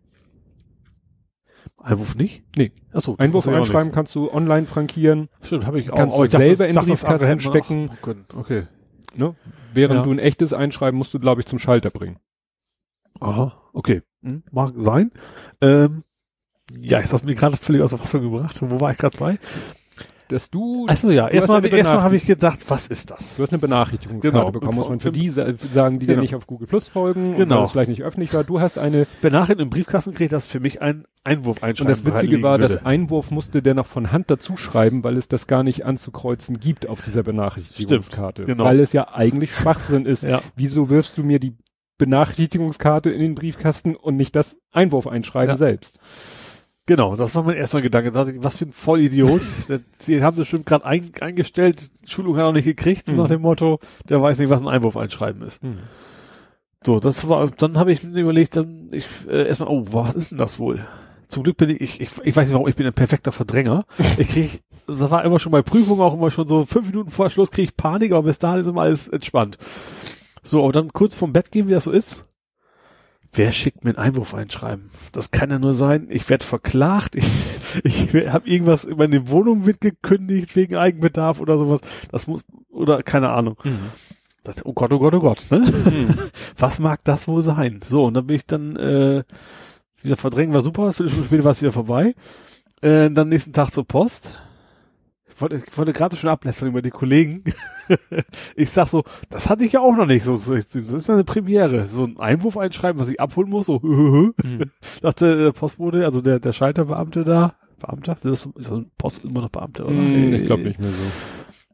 Einwurf 1.79 2.15
nicht? 2.15 2.45
Nee. 2.57 2.73
Achso. 2.93 3.17
Einwurf 3.19 3.49
einschreiben 3.49 3.91
kannst 3.91 4.15
du 4.15 4.33
online 4.33 4.67
frankieren, 4.67 5.29
Stimmt, 5.43 5.67
habe 5.67 5.79
ich 5.79 5.91
auch. 5.91 5.97
Kannst 5.97 6.15
aber 6.15 6.27
du 6.27 6.31
dachte, 6.33 6.45
selber 6.45 6.59
das- 6.59 6.61
in 6.61 6.67
den 6.67 6.75
dachte, 6.75 6.91
das 6.91 7.01
Briefkasten 7.05 7.29
man 7.29 7.41
stecken. 7.41 7.91
Okay. 8.39 8.63
Ne? 9.17 9.35
Während 9.75 9.99
Ja. 9.99 10.03
du 10.03 10.11
ein 10.13 10.19
echtes 10.19 10.53
Einschreiben 10.53 10.99
musst 10.99 11.15
du, 11.15 11.19
glaube 11.19 11.41
ich, 11.41 11.47
zum 11.47 11.59
Schalter 11.59 11.91
bringen. 11.91 12.19
Aha, 13.21 13.61
okay. 13.73 14.03
Hm, 14.23 14.43
mag 14.51 14.73
sein. 14.77 15.11
Ähm, 15.61 16.05
ja, 16.79 17.01
hast 17.01 17.13
du 17.13 17.27
mich 17.27 17.37
gerade 17.37 17.57
völlig 17.57 17.83
aus 17.83 17.91
der 17.91 17.99
Fassung 17.99 18.23
gebracht. 18.23 18.59
Wo 18.63 18.81
war 18.81 18.91
ich 18.93 18.99
gerade 18.99 19.17
bei? 19.19 19.39
Dass 20.33 20.51
du, 20.51 20.87
Achso, 20.89 21.11
ja, 21.11 21.29
erstmal 21.29 21.65
erstmal 21.67 22.03
habe 22.03 22.17
ich 22.17 22.27
gedacht, 22.27 22.59
was 22.69 22.89
ist 22.89 23.11
das? 23.11 23.37
du 23.37 23.43
hast 23.43 23.51
eine 23.53 23.59
Benachrichtigungskarte 23.61 24.37
Genau. 24.39 24.51
bekommen, 24.51 24.77
muss 24.77 24.89
man 24.89 24.99
für 25.01 25.13
die 25.13 25.29
sa- 25.31 25.53
sagen, 25.73 25.99
die 25.99 26.07
dir 26.07 26.13
Genau. 26.15 26.23
nicht 26.23 26.35
auf 26.35 26.47
Google 26.47 26.67
Plus 26.67 26.89
folgen 26.89 27.29
und 27.31 27.35
Genau. 27.37 27.59
weil 27.59 27.65
es 27.65 27.71
vielleicht 27.73 27.91
nicht 27.91 28.03
öffentlich 28.03 28.33
war. 28.35 28.43
Du 28.45 28.61
hast 28.61 28.79
eine, 28.79 29.07
Benachrichtigung 29.21 29.65
im 29.65 29.71
Briefkasten 29.71 30.15
kriegt 30.15 30.33
das 30.33 30.47
für 30.47 30.59
mich 30.61 30.83
ein 30.83 31.05
Einwurf 31.25 31.59
und 31.59 31.65
einschreiben. 31.65 31.93
das 31.93 32.05
Witzige 32.05 32.43
war, 32.43 32.59
würde. 32.59 32.75
das 32.75 32.85
Einwurf 32.85 33.31
musste 33.31 33.63
der 33.63 33.75
noch 33.75 33.87
von 33.87 34.11
Hand 34.11 34.31
dazu 34.31 34.57
schreiben, 34.57 35.05
weil 35.05 35.17
es 35.17 35.29
das 35.29 35.47
gar 35.47 35.63
nicht 35.63 35.85
anzukreuzen 35.87 36.59
gibt 36.59 36.89
auf 36.89 37.03
dieser 37.05 37.23
Benachrichtigungskarte. 37.23 38.43
Stimmt, 38.43 38.59
genau. 38.59 38.65
Weil 38.69 38.81
es 38.81 38.93
ja 38.93 39.09
eigentlich 39.15 39.55
Schwachsinn 39.55 40.07
ist. 40.07 40.23
Ja. 40.25 40.41
Wieso 40.57 40.89
wirfst 40.91 41.17
du 41.19 41.23
mir 41.25 41.39
die 41.39 41.55
Benachrichtigungskarte 41.99 43.11
in 43.11 43.21
den 43.21 43.35
Briefkasten 43.35 43.95
und 43.95 44.17
nicht 44.17 44.35
das 44.37 44.57
Einwurf 44.73 45.07
einschreiben 45.07 45.51
Ja. 45.55 45.57
selbst? 45.57 45.99
Genau, 46.93 47.17
das 47.17 47.35
war 47.35 47.43
mein 47.43 47.57
erster 47.57 47.81
Gedanke. 47.81 48.11
Da 48.11 48.21
dachte 48.23 48.37
ich, 48.37 48.45
was 48.45 48.59
für 48.59 48.67
ein 48.67 48.73
Vollidiot. 48.73 49.41
Den 50.07 50.23
haben 50.23 50.37
sie 50.37 50.43
bestimmt 50.43 50.67
gerade 50.67 50.85
ein, 50.85 51.11
eingestellt, 51.23 51.91
Schulung 52.07 52.37
hat 52.37 52.43
er 52.43 52.47
noch 52.49 52.53
nicht 52.53 52.67
gekriegt, 52.67 53.07
so 53.07 53.13
Mhm. 53.13 53.19
nach 53.19 53.29
dem 53.29 53.41
Motto, 53.41 53.79
der 54.11 54.21
weiß 54.21 54.39
nicht, 54.39 54.51
was 54.51 54.61
ein 54.61 54.69
Einwurf 54.69 54.99
einschreiben 54.99 55.41
ist. 55.41 55.63
Hm. 55.63 55.79
So, 56.85 57.01
das 57.01 57.27
war, 57.31 57.51
dann 57.51 57.79
habe 57.79 57.93
ich 57.93 58.03
mir 58.05 58.21
überlegt, 58.21 58.57
dann 58.57 58.89
ich 58.91 59.07
äh, 59.27 59.49
erstmal, 59.49 59.71
oh, 59.71 59.87
was 59.91 60.15
ist 60.17 60.33
denn 60.33 60.39
das 60.39 60.59
wohl? 60.59 60.85
Zum 61.29 61.45
Glück 61.45 61.57
bin 61.57 61.71
ich, 61.71 61.81
ich, 61.81 62.01
ich, 62.03 62.11
ich 62.25 62.37
weiß 62.37 62.47
nicht 62.49 62.55
warum, 62.55 62.69
ich 62.69 62.77
bin 62.77 62.87
ein 62.87 62.93
perfekter 62.93 63.33
Verdränger. 63.33 63.87
Ich 64.19 64.29
krieg, 64.29 64.61
das 64.87 65.11
war 65.11 65.25
immer 65.25 65.39
schon 65.39 65.53
bei 65.53 65.63
Prüfungen 65.63 66.03
auch 66.03 66.13
immer 66.13 66.31
schon 66.31 66.47
so 66.47 66.67
fünf 66.67 66.89
Minuten 66.89 67.09
vor 67.09 67.31
Schluss 67.31 67.51
kriege 67.51 67.69
ich 67.69 67.77
Panik, 67.79 68.13
aber 68.13 68.25
bis 68.25 68.39
dahin 68.39 68.61
ist 68.61 68.67
immer 68.67 68.83
alles 68.83 69.09
entspannt. 69.09 69.57
So, 70.43 70.63
aber 70.63 70.73
dann 70.73 70.93
kurz 70.93 71.15
vorm 71.15 71.33
Bett 71.33 71.51
gehen, 71.53 71.69
wie 71.69 71.73
das 71.73 71.85
so 71.85 71.91
ist. 71.91 72.27
Wer 73.35 73.51
schickt 73.51 73.83
mir 73.85 73.91
einen 73.91 73.99
Einwurf 73.99 74.35
einschreiben? 74.35 74.91
Das 75.13 75.31
kann 75.31 75.51
ja 75.51 75.59
nur 75.59 75.73
sein, 75.73 76.09
ich 76.11 76.29
werde 76.29 76.45
verklagt, 76.45 77.17
ich, 77.83 78.15
ich 78.15 78.29
habe 78.29 78.49
irgendwas, 78.49 78.87
meine 78.87 79.29
Wohnung 79.29 79.65
wird 79.65 79.81
gekündigt 79.81 80.55
wegen 80.55 80.77
Eigenbedarf 80.77 81.41
oder 81.41 81.57
sowas. 81.57 81.81
Das 82.11 82.27
muss, 82.27 82.45
oder 82.71 83.03
keine 83.03 83.31
Ahnung. 83.31 83.57
Mhm. 83.65 83.91
Das, 84.45 84.67
oh 84.67 84.75
Gott, 84.75 84.93
oh 84.93 84.99
Gott, 84.99 85.15
oh 85.15 85.21
Gott. 85.21 85.39
Ne? 85.51 85.61
Mhm. 85.61 86.19
Was 86.59 86.79
mag 86.79 87.03
das 87.05 87.27
wohl 87.27 87.43
sein? 87.43 87.81
So, 87.87 88.05
und 88.05 88.15
dann 88.15 88.27
bin 88.27 88.37
ich 88.37 88.47
dann, 88.47 88.77
äh, 88.77 89.25
wieder 90.03 90.17
verdrängen 90.17 90.53
war 90.53 90.61
super, 90.61 90.85
eine 90.85 90.93
Stunde 90.93 91.13
später 91.13 91.45
war 91.45 91.53
es 91.53 91.63
wieder 91.63 91.73
vorbei. 91.73 92.15
Äh, 92.83 93.11
dann 93.11 93.29
nächsten 93.29 93.53
Tag 93.53 93.71
zur 93.71 93.87
Post. 93.87 94.35
Ich 95.43 95.51
wollte, 95.51 95.65
ich 95.69 95.77
wollte 95.79 95.93
gerade 95.93 96.15
schon 96.15 96.31
ablästern 96.31 96.69
über 96.69 96.83
die 96.83 96.91
Kollegen. 96.91 97.43
ich 98.55 98.71
sag 98.71 98.87
so, 98.87 99.03
das 99.29 99.51
hatte 99.51 99.65
ich 99.65 99.73
ja 99.73 99.81
auch 99.81 99.97
noch 99.97 100.07
nicht. 100.07 100.23
So, 100.23 100.37
so 100.37 100.55
das 100.55 100.75
ist 100.77 101.11
eine 101.11 101.25
Premiere. 101.25 101.89
So 101.89 102.05
ein 102.05 102.17
Einwurf 102.21 102.57
einschreiben, 102.57 103.01
was 103.01 103.09
ich 103.11 103.21
abholen 103.21 103.51
muss. 103.51 103.67
So, 103.67 103.81
Mhm. 103.83 104.35
dachte 105.03 105.37
der 105.37 105.51
Postbote, 105.53 106.05
also 106.05 106.21
der, 106.21 106.39
der 106.39 106.53
Schalterbeamte 106.53 107.25
da. 107.25 107.57
Beamter? 107.81 108.17
Das 108.23 108.47
ist, 108.47 108.57
ist 108.57 108.69
so 108.69 108.85
Post 108.97 109.25
immer 109.25 109.41
noch 109.41 109.49
Beamter, 109.49 109.87
oder? 109.87 109.95
Mhm, 109.95 110.33
Ich 110.33 110.47
glaube 110.47 110.63
nicht 110.63 110.79
mehr 110.79 110.91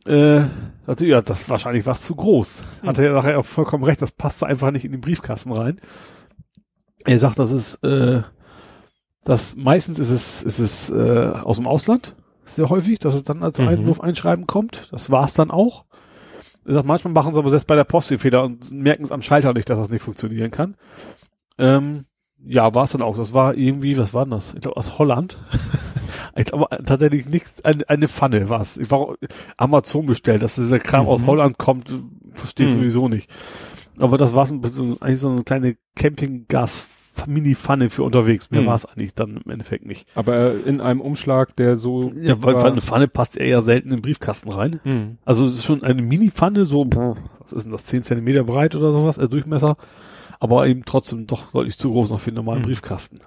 so. 0.07 0.11
Äh, 0.11 0.47
also 0.87 1.05
ja, 1.05 1.21
das 1.21 1.51
wahrscheinlich 1.51 1.85
war 1.85 1.97
zu 1.97 2.15
groß. 2.15 2.63
Hatte 2.83 3.05
er 3.05 3.13
nachher 3.13 3.39
auch 3.39 3.45
vollkommen 3.45 3.85
recht, 3.85 4.01
das 4.01 4.13
passte 4.13 4.47
einfach 4.47 4.71
nicht 4.71 4.87
in 4.87 4.93
den 4.93 5.03
Briefkasten 5.03 5.53
rein. 5.53 5.79
Er 7.05 7.19
sagt, 7.19 7.39
das 7.39 7.53
ist, 7.53 7.85
äh, 7.85 8.23
das 9.25 9.57
meistens 9.57 9.99
ist 9.99 10.09
es, 10.11 10.43
ist 10.43 10.59
es 10.59 10.89
äh, 10.89 11.33
aus 11.43 11.59
dem 11.59 11.67
Ausland, 11.67 12.17
sehr 12.49 12.69
häufig, 12.71 12.99
dass 12.99 13.15
es 13.15 13.25
dann 13.25 13.43
als 13.43 13.59
Mhm. 13.59 13.69
Einwurf 13.69 14.01
einschreiben 14.01 14.47
kommt. 14.47 14.89
Das 14.91 15.11
war's 15.11 15.35
dann 15.35 15.51
auch. 15.51 15.85
Er 16.65 16.75
sagt, 16.75 16.87
manchmal 16.87 17.13
machen 17.15 17.33
sie 17.33 17.39
aber 17.39 17.51
selbst 17.51 17.67
bei 17.67 17.77
der 17.77 17.85
Post 17.85 18.11
den 18.11 18.19
Fehler 18.19 18.45
und 18.45 18.71
merken 18.71 19.05
es 19.05 19.13
am 19.13 19.23
Schalter 19.23 19.53
nicht, 19.55 19.71
dass 19.71 19.79
das 19.79 19.89
nicht 19.91 20.03
funktionieren 20.03 20.51
kann. 20.51 20.77
Ähm, 21.59 22.05
ja, 22.45 22.75
war 22.75 22.85
es 22.85 22.93
dann 22.93 23.03
auch. 23.03 23.17
Das 23.17 23.33
war 23.35 23.55
irgendwie, 23.55 23.97
was 23.99 24.15
war 24.15 24.25
denn 24.25 24.31
das? 24.33 24.55
Ich 24.55 24.61
glaube 24.61 24.77
aus 24.77 24.99
Holland. 24.99 25.39
ich 26.37 26.45
glaube 26.47 26.67
tatsächlich 26.85 27.27
nichts, 27.29 27.65
eine, 27.65 27.89
eine 27.89 28.07
Pfanne 28.09 28.49
war 28.49 28.61
es. 28.61 28.77
Ich 28.77 28.91
war 28.91 29.15
Amazon 29.57 30.07
bestellt, 30.07 30.43
dass 30.43 30.55
dieser 30.57 30.79
Kram 30.79 31.05
Mhm. 31.05 31.09
aus 31.09 31.27
Holland 31.27 31.59
kommt, 31.59 31.93
verstehe 32.35 32.69
ich 32.69 32.75
Mhm. 32.75 32.79
sowieso 32.81 33.09
nicht. 33.09 33.31
Aber 33.99 34.17
das 34.19 34.35
war 34.35 34.47
so, 34.47 34.97
eigentlich 35.01 35.19
so 35.19 35.29
eine 35.31 35.43
kleine 35.43 35.77
Campinggas-Mini-Pfanne 37.19 37.91
für 37.91 38.03
unterwegs. 38.03 38.51
Mehr 38.51 38.63
Mhm. 38.63 38.67
war 38.67 38.75
es 38.77 38.85
eigentlich 38.87 39.15
dann 39.15 39.41
im 39.45 39.51
Endeffekt 39.51 39.87
nicht. 39.87 40.07
Aber 40.15 40.55
in 40.67 40.81
einem 40.81 41.01
Umschlag, 41.01 41.55
der 41.57 41.77
so. 41.77 42.11
Ja, 42.21 42.43
weil, 42.43 42.57
eine 42.57 42.81
Pfanne 42.81 43.09
passt 43.09 43.37
ja 43.37 43.43
eher 43.45 43.63
selten 43.63 43.89
in 43.91 43.97
den 43.97 44.03
Briefkasten 44.03 44.51
rein. 44.51 44.81
Mhm. 44.85 45.19
Also 45.25 45.47
es 45.47 45.55
ist 45.55 45.65
schon 45.65 45.83
eine 45.83 46.03
Mini-Pfanne, 46.03 46.65
so, 46.65 46.87
was 47.41 47.53
ist 47.53 47.65
denn 47.65 47.73
das, 47.73 47.85
10 47.87 48.03
Zentimeter 48.03 48.45
breit 48.45 48.75
oder 48.77 48.93
sowas, 48.93 49.19
äh, 49.19 49.29
Durchmesser. 49.29 49.77
Aber 50.41 50.67
eben 50.69 50.85
trotzdem 50.85 51.27
doch 51.27 51.51
deutlich 51.53 51.79
zu 51.79 51.91
groß 51.91 52.11
noch 52.11 52.21
für 52.21 52.31
den 52.31 52.37
normalen 52.37 52.61
Mhm. 52.61 52.67
Briefkasten. 52.67 53.19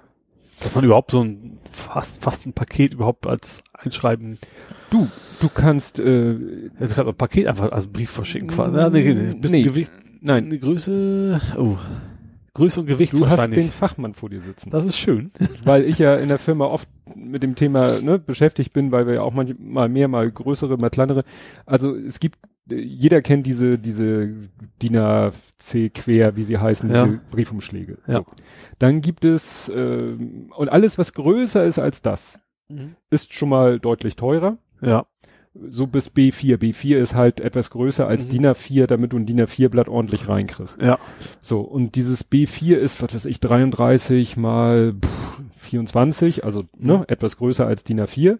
Dass 0.60 0.74
man 0.74 0.84
überhaupt 0.84 1.10
so 1.10 1.22
ein, 1.22 1.58
fast, 1.70 2.22
fast 2.22 2.46
ein 2.46 2.52
Paket 2.52 2.94
überhaupt 2.94 3.26
als 3.26 3.62
Einschreiben, 3.74 4.38
Du, 4.90 5.08
du 5.40 5.48
kannst, 5.48 5.98
äh, 5.98 6.36
also 6.78 6.94
gerade 6.94 7.08
ein 7.10 7.14
Paket 7.16 7.46
einfach 7.46 7.72
als 7.72 7.86
Brief 7.86 8.10
verschicken. 8.10 8.48
quasi. 8.48 8.76
Ja, 8.78 8.90
nee, 8.90 9.14
nee, 9.14 9.34
Nee. 9.48 9.62
Gewicht, 9.62 9.90
nein, 10.20 10.44
eine 10.44 10.58
Größe, 10.58 11.40
oh, 11.58 11.76
Größe 12.54 12.80
und 12.80 12.86
Gewicht 12.86 13.14
du 13.14 13.26
hast 13.26 13.50
den 13.54 13.70
Fachmann 13.70 14.14
vor 14.14 14.28
dir 14.28 14.40
sitzen. 14.40 14.70
das 14.70 14.84
ist 14.84 14.98
schön. 14.98 15.30
weil 15.64 15.84
ich 15.84 15.98
ja 15.98 16.16
in 16.16 16.28
der 16.28 16.38
Firma 16.38 16.66
oft 16.66 16.88
mit 17.14 17.42
dem 17.42 17.54
Thema 17.54 18.00
ne, 18.00 18.18
beschäftigt 18.18 18.72
bin, 18.72 18.92
weil 18.92 19.06
wir 19.06 19.14
ja 19.14 19.22
auch 19.22 19.32
manchmal 19.32 19.88
mehr, 19.88 20.08
mal 20.08 20.30
größere, 20.30 20.76
mal 20.76 20.90
kleinere. 20.90 21.24
Also 21.64 21.94
es 21.96 22.20
gibt, 22.20 22.38
äh, 22.70 22.74
jeder 22.76 23.22
kennt 23.22 23.46
diese, 23.46 23.78
diese 23.78 24.34
DIN 24.82 24.96
A-C 24.98 25.90
quer, 25.90 26.36
wie 26.36 26.42
sie 26.42 26.58
heißen, 26.58 26.90
Ja. 26.90 27.06
diese 27.06 27.20
Briefumschläge. 27.30 27.98
Ja. 28.06 28.16
So. 28.16 28.26
Dann 28.78 29.00
gibt 29.00 29.24
es, 29.24 29.70
ähm, 29.74 30.50
und 30.54 30.68
alles, 30.68 30.98
was 30.98 31.14
größer 31.14 31.64
ist 31.64 31.78
als 31.78 32.02
das, 32.02 32.38
ist 33.10 33.32
schon 33.34 33.48
mal 33.50 33.78
deutlich 33.80 34.16
teurer. 34.16 34.56
Ja, 34.80 35.06
So 35.54 35.86
bis 35.86 36.08
B4. 36.10 36.56
B4 36.56 36.96
ist 36.96 37.14
halt 37.14 37.40
etwas 37.40 37.70
größer 37.70 38.06
als 38.06 38.24
Mhm. 38.26 38.30
DIN 38.30 38.46
A4, 38.46 38.86
damit 38.86 39.12
du 39.12 39.18
ein 39.18 39.26
DIN 39.26 39.40
A4-Blatt 39.40 39.88
ordentlich 39.88 40.26
reinkriegst. 40.28 40.80
ja, 40.80 40.98
So, 41.42 41.60
und 41.60 41.94
dieses 41.94 42.30
B4 42.30 42.76
ist, 42.76 43.02
was 43.02 43.12
weiß 43.14 43.24
ich, 43.26 43.38
33 43.40 44.36
mal 44.38 44.94
pff, 44.94 45.42
24, 45.58 46.44
also 46.44 46.64
ne, 46.78 46.98
Mhm. 46.98 47.04
etwas 47.08 47.36
größer 47.36 47.66
als 47.66 47.84
DIN 47.84 48.00
A4. 48.00 48.38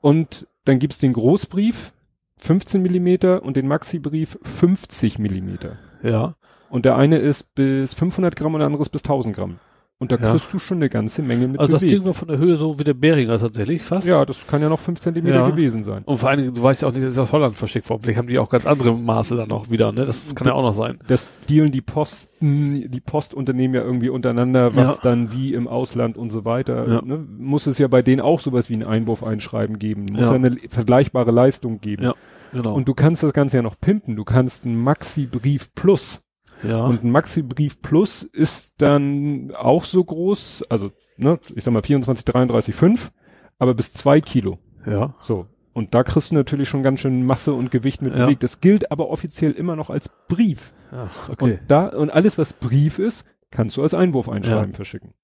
Und 0.00 0.46
dann 0.66 0.78
gibt's 0.78 0.98
den 0.98 1.14
Großbrief, 1.14 1.92
15 2.38 2.82
Millimeter, 2.82 3.42
und 3.42 3.56
den 3.56 3.66
Maxi-Brief, 3.66 4.38
50 4.42 5.18
Millimeter. 5.18 5.78
ja. 6.02 6.36
Und 6.70 6.84
der 6.86 6.96
eine 6.96 7.18
ist 7.18 7.54
bis 7.54 7.94
500 7.94 8.34
Gramm 8.34 8.54
und 8.54 8.58
der 8.58 8.66
andere 8.66 8.82
ist 8.82 8.88
bis 8.88 9.02
1000 9.04 9.36
Gramm. 9.36 9.60
Und 10.00 10.10
da 10.10 10.16
Ja. 10.16 10.32
kriegst 10.32 10.52
du 10.52 10.58
schon 10.58 10.78
eine 10.78 10.88
ganze 10.88 11.22
Menge 11.22 11.46
mit 11.46 11.60
Also 11.60 11.72
das 11.72 11.82
bewegt. 11.82 11.98
Ding 12.00 12.04
war 12.04 12.14
von 12.14 12.26
der 12.28 12.36
Höhe 12.38 12.56
so 12.56 12.78
wie 12.80 12.84
der 12.84 12.94
Beringer 12.94 13.38
tatsächlich 13.38 13.80
fast. 13.82 14.06
Ja, 14.08 14.24
das 14.26 14.36
kann 14.48 14.60
ja 14.60 14.68
noch 14.68 14.80
5 14.80 14.98
Zentimeter 15.00 15.36
Ja. 15.36 15.48
gewesen 15.48 15.84
sein. 15.84 16.02
Und 16.04 16.18
vor 16.18 16.28
allen 16.28 16.40
Dingen, 16.40 16.52
du 16.54 16.62
weißt 16.62 16.82
ja 16.82 16.88
auch 16.88 16.92
nicht, 16.92 17.04
dass 17.04 17.12
es 17.12 17.18
aus 17.18 17.30
Holland 17.32 17.54
verschickt 17.54 17.88
worden. 17.88 18.02
Vielleicht 18.02 18.18
haben 18.18 18.26
die 18.26 18.38
auch 18.40 18.50
ganz 18.50 18.66
andere 18.66 18.92
Maße 18.92 19.36
dann 19.36 19.52
auch 19.52 19.70
wieder, 19.70 19.92
ne? 19.92 20.04
Das 20.04 20.34
kann 20.34 20.48
ja 20.48 20.54
auch 20.54 20.62
noch 20.62 20.74
sein. 20.74 20.98
Das 21.06 21.28
dealen 21.48 21.70
die 21.70 21.80
Posten, 21.80 22.90
die 22.90 23.00
Postunternehmen 23.00 23.76
ja 23.76 23.82
irgendwie 23.82 24.08
untereinander, 24.08 24.74
was 24.74 24.96
Ja. 24.96 24.98
dann 25.02 25.32
wie 25.32 25.54
im 25.54 25.68
Ausland 25.68 26.18
und 26.18 26.30
so 26.30 26.44
weiter. 26.44 26.88
Ja. 26.88 27.02
Ne? 27.02 27.24
Muss 27.38 27.66
es 27.68 27.78
ja 27.78 27.86
bei 27.86 28.02
denen 28.02 28.20
auch 28.20 28.40
sowas 28.40 28.68
wie 28.68 28.74
ein 28.74 28.84
Einwurf 28.84 29.22
einschreiben 29.22 29.78
geben. 29.78 30.06
Muss 30.10 30.22
Ja. 30.22 30.30
ja, 30.30 30.32
eine 30.34 30.56
vergleichbare 30.70 31.30
Leistung 31.30 31.80
geben. 31.80 32.02
Ja. 32.02 32.14
Genau. 32.52 32.74
Und 32.74 32.88
du 32.88 32.94
kannst 32.94 33.22
das 33.22 33.32
Ganze 33.32 33.56
ja 33.58 33.62
noch 33.62 33.78
pimpen. 33.80 34.16
Du 34.16 34.24
kannst 34.24 34.64
einen 34.64 34.76
Maxi-Brief 34.82 35.72
Plus. 35.74 36.20
Ja. 36.66 36.84
Und 36.84 37.04
ein 37.04 37.10
Maxi-Brief 37.10 37.80
Plus 37.82 38.22
ist 38.22 38.74
dann 38.82 39.52
auch 39.56 39.84
so 39.84 40.02
groß, 40.02 40.64
also, 40.68 40.90
ne, 41.16 41.38
ich 41.54 41.64
sag 41.64 41.72
mal 41.72 41.82
24, 41.82 42.24
33, 42.24 42.74
5, 42.74 43.12
aber 43.58 43.74
bis 43.74 43.92
zwei 43.92 44.20
Kilo. 44.20 44.58
ja. 44.86 45.14
So. 45.20 45.46
Und 45.72 45.92
da 45.92 46.04
kriegst 46.04 46.30
du 46.30 46.36
natürlich 46.36 46.68
schon 46.68 46.84
ganz 46.84 47.00
schön 47.00 47.26
Masse 47.26 47.52
und 47.52 47.72
Gewicht 47.72 48.00
mit 48.00 48.14
Ja. 48.14 48.26
bewegt. 48.26 48.44
Das 48.44 48.60
gilt 48.60 48.92
aber 48.92 49.08
offiziell 49.10 49.50
immer 49.50 49.74
noch 49.74 49.90
als 49.90 50.08
Brief. 50.28 50.72
Ja, 50.92 51.10
Und 51.26 51.42
okay. 51.42 51.58
da, 51.66 51.88
und 51.88 52.10
alles, 52.10 52.38
was 52.38 52.52
Brief 52.52 53.00
ist, 53.00 53.24
kannst 53.50 53.76
du 53.76 53.82
als 53.82 53.92
Einwurf 53.92 54.28
einschreiben 54.28 54.72
verschicken. 54.72 55.14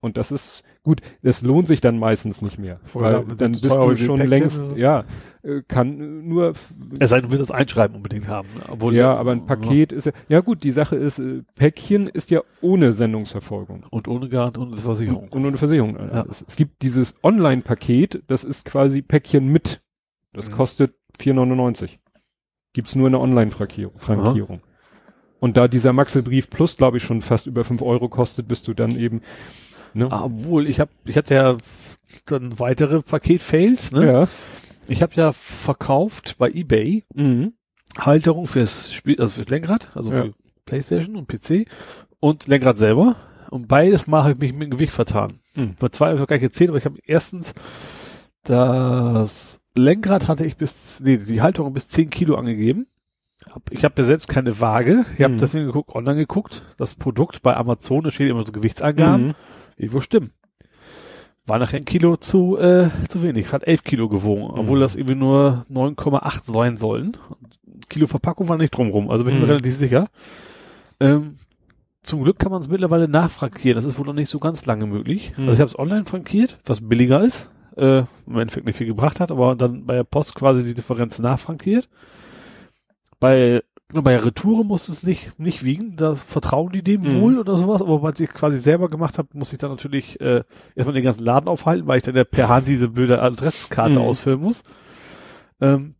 Und 0.00 0.16
das 0.16 0.32
ist 0.32 0.64
gut, 0.82 1.00
das 1.22 1.42
lohnt 1.42 1.66
sich 1.66 1.80
dann 1.80 1.98
meistens 1.98 2.42
nicht 2.42 2.58
mehr. 2.58 2.80
Weil 2.92 3.24
dann 3.36 3.52
bist 3.52 3.64
du 3.64 3.96
schon 3.96 4.16
Päckchen, 4.16 4.26
längst, 4.28 4.62
ja, 4.76 5.04
äh, 5.42 5.62
kann 5.66 6.26
nur, 6.26 6.54
Es 6.98 7.10
sei 7.10 7.16
denn, 7.20 7.26
du 7.26 7.30
willst 7.32 7.50
das 7.50 7.56
Einschreiben 7.56 7.96
unbedingt 7.96 8.28
haben. 8.28 8.48
Obwohl 8.68 8.94
ja, 8.94 9.14
aber 9.14 9.32
ein 9.32 9.46
Paket 9.46 9.92
ist 9.92 10.06
ja, 10.06 10.12
ja 10.28 10.40
gut, 10.40 10.64
die 10.64 10.70
Sache 10.70 10.96
ist, 10.96 11.18
äh, 11.18 11.42
Päckchen 11.54 12.06
ist 12.06 12.30
ja 12.30 12.40
ohne 12.60 12.92
Sendungsverfolgung. 12.92 13.84
Und 13.90 14.08
ohne 14.08 14.28
Garant 14.28 14.58
und 14.58 14.74
Versicherung. 14.76 15.28
Und 15.28 15.44
ohne 15.46 15.56
Versicherung. 15.58 15.96
Ja. 15.96 16.26
Es, 16.30 16.44
es 16.46 16.56
gibt 16.56 16.82
dieses 16.82 17.14
Online-Paket, 17.22 18.22
das 18.26 18.44
ist 18.44 18.64
quasi 18.64 19.02
Päckchen 19.02 19.46
mit. 19.48 19.82
Das 20.32 20.48
Mhm. 20.48 20.52
kostet 20.54 20.94
4,99. 21.18 21.98
Gibt's 22.72 22.94
nur 22.94 23.06
in 23.08 23.12
der 23.12 23.20
Online-Frankierung. 23.20 23.98
Frankierung. 23.98 24.60
Und 25.40 25.56
da 25.56 25.68
dieser 25.68 25.92
Maxelbrief 25.92 26.50
Plus, 26.50 26.76
glaube 26.76 26.98
ich, 26.98 27.02
schon 27.02 27.22
fast 27.22 27.46
über 27.46 27.64
5 27.64 27.80
Euro 27.82 28.08
kostet, 28.08 28.46
bist 28.46 28.68
du 28.68 28.74
dann 28.74 28.96
eben, 28.96 29.22
ne? 29.94 30.08
Ah, 30.10 30.24
Obwohl, 30.24 30.66
ich 30.68 30.80
habe, 30.80 30.90
ich 31.04 31.16
hatte 31.16 31.34
ja 31.34 31.56
dann 32.26 32.58
weitere 32.58 33.02
Paket-Fails, 33.02 33.92
ne? 33.92 34.06
Ja. 34.06 34.28
Ich 34.88 35.02
habe 35.02 35.12
ja 35.14 35.32
verkauft 35.32 36.36
bei 36.38 36.50
eBay 36.50 37.04
Mhm. 37.14 37.52
Halterung 37.98 38.46
fürs 38.46 38.92
Spiel, 38.92 39.18
also 39.20 39.32
fürs 39.32 39.48
Lenkrad, 39.48 39.90
also 39.94 40.12
Ja. 40.12 40.22
für 40.24 40.34
Playstation 40.64 41.16
und 41.16 41.28
PC 41.28 41.66
und 42.20 42.46
Lenkrad 42.48 42.78
selber. 42.78 43.16
Und 43.50 43.66
beides 43.68 44.06
Mal 44.06 44.22
habe 44.22 44.32
ich 44.34 44.38
mich 44.38 44.52
mit 44.52 44.62
dem 44.62 44.70
Gewicht 44.70 44.92
vertan. 44.92 45.40
Mhm. 45.54 45.74
Bei 45.78 45.88
zwei 45.88 46.06
habe 46.06 46.14
ich 46.16 46.20
noch 46.20 46.28
gar 46.28 46.36
nicht 46.36 46.42
gezählt, 46.44 46.70
aber 46.70 46.78
ich 46.78 46.84
habe 46.84 46.98
erstens 47.04 47.52
das 48.44 49.60
Lenkrad 49.76 50.28
hatte 50.28 50.44
ich 50.44 50.56
bis, 50.56 51.00
nee, 51.00 51.16
die 51.18 51.42
Halterung 51.42 51.72
bis 51.72 51.88
10 51.88 52.10
Kilo 52.10 52.34
angegeben. 52.36 52.86
Ich 53.70 53.84
habe 53.84 53.94
ja 54.02 54.04
selbst 54.06 54.28
keine 54.28 54.60
Waage. 54.60 55.04
Ich 55.16 55.22
habe 55.22 55.34
Mhm. 55.34 55.38
deswegen 55.38 55.66
geguckt, 55.66 55.94
online 55.94 56.16
geguckt. 56.18 56.64
Das 56.76 56.94
Produkt 56.94 57.42
bei 57.42 57.56
Amazon, 57.56 58.04
da 58.04 58.10
steht 58.10 58.30
immer 58.30 58.44
so 58.44 58.52
Gewichtsangaben. 58.52 59.28
Mhm. 59.28 59.34
Irgendwo 59.80 60.00
stimmen. 60.00 60.32
War 61.46 61.58
nachher 61.58 61.78
ein 61.78 61.84
Kilo 61.84 62.16
zu, 62.16 62.58
äh, 62.58 62.90
zu 63.08 63.22
wenig. 63.22 63.52
Hat 63.52 63.64
11 63.66 63.82
Kilo 63.82 64.08
gewogen, 64.08 64.44
obwohl 64.44 64.78
Mhm. 64.78 64.82
das 64.82 64.94
irgendwie 64.96 65.14
nur 65.16 65.64
9,8 65.68 66.52
sein 66.52 66.76
sollen. 66.76 67.16
Ein 67.66 67.80
Kilo 67.88 68.06
Verpackung 68.06 68.48
war 68.48 68.56
nicht 68.58 68.76
drumrum, 68.76 69.10
also 69.10 69.24
bin 69.24 69.34
ich 69.34 69.40
mir 69.40 69.46
Mhm. 69.46 69.52
relativ 69.52 69.76
sicher. 69.76 70.08
Ähm, 71.00 71.36
zum 72.02 72.22
Glück 72.22 72.38
kann 72.38 72.52
man 72.52 72.60
es 72.62 72.68
mittlerweile 72.68 73.08
nachfrankieren. 73.08 73.74
Das 73.74 73.84
ist 73.84 73.98
wohl 73.98 74.06
noch 74.06 74.12
nicht 74.12 74.28
so 74.30 74.38
ganz 74.38 74.64
lange 74.66 74.86
möglich. 74.86 75.32
Mhm. 75.36 75.44
Also 75.48 75.54
ich 75.54 75.60
habe 75.60 75.68
es 75.70 75.78
online 75.78 76.04
frankiert, 76.04 76.58
was 76.66 76.86
billiger 76.88 77.22
ist, 77.22 77.50
äh, 77.76 78.00
im 78.26 78.38
Endeffekt 78.38 78.66
nicht 78.66 78.76
viel 78.76 78.86
gebracht 78.86 79.18
hat, 79.20 79.32
aber 79.32 79.56
dann 79.56 79.86
bei 79.86 79.94
der 79.94 80.04
Post 80.04 80.34
quasi 80.34 80.62
die 80.64 80.74
Differenz 80.74 81.18
nachfrankiert. 81.18 81.88
Bei 83.18 83.62
bei 83.92 84.12
der 84.12 84.24
Retoure 84.24 84.64
muss 84.64 84.88
es 84.88 85.02
nicht, 85.02 85.38
nicht 85.38 85.64
wiegen, 85.64 85.96
da 85.96 86.14
vertrauen 86.14 86.70
die 86.72 86.82
dem 86.82 87.02
Mhm. 87.02 87.12
wohl 87.12 87.38
oder 87.38 87.56
sowas, 87.56 87.82
aber 87.82 88.02
weil 88.02 88.14
ich 88.18 88.30
quasi 88.30 88.56
selber 88.58 88.88
gemacht 88.88 89.18
habe, 89.18 89.28
muss 89.34 89.52
ich 89.52 89.58
dann 89.58 89.70
natürlich 89.70 90.20
äh, 90.20 90.42
erstmal 90.76 90.94
den 90.94 91.02
ganzen 91.04 91.24
Laden 91.24 91.48
aufhalten, 91.48 91.86
weil 91.88 91.96
ich 91.96 92.02
dann 92.04 92.14
ja 92.16 92.24
per 92.24 92.48
Hand 92.48 92.68
diese 92.68 92.88
blöde 92.88 93.20
Adresskarte 93.20 93.98
Mhm. 93.98 94.04
ausfüllen 94.04 94.40
muss. 94.40 94.62
Ähm, 95.60 95.94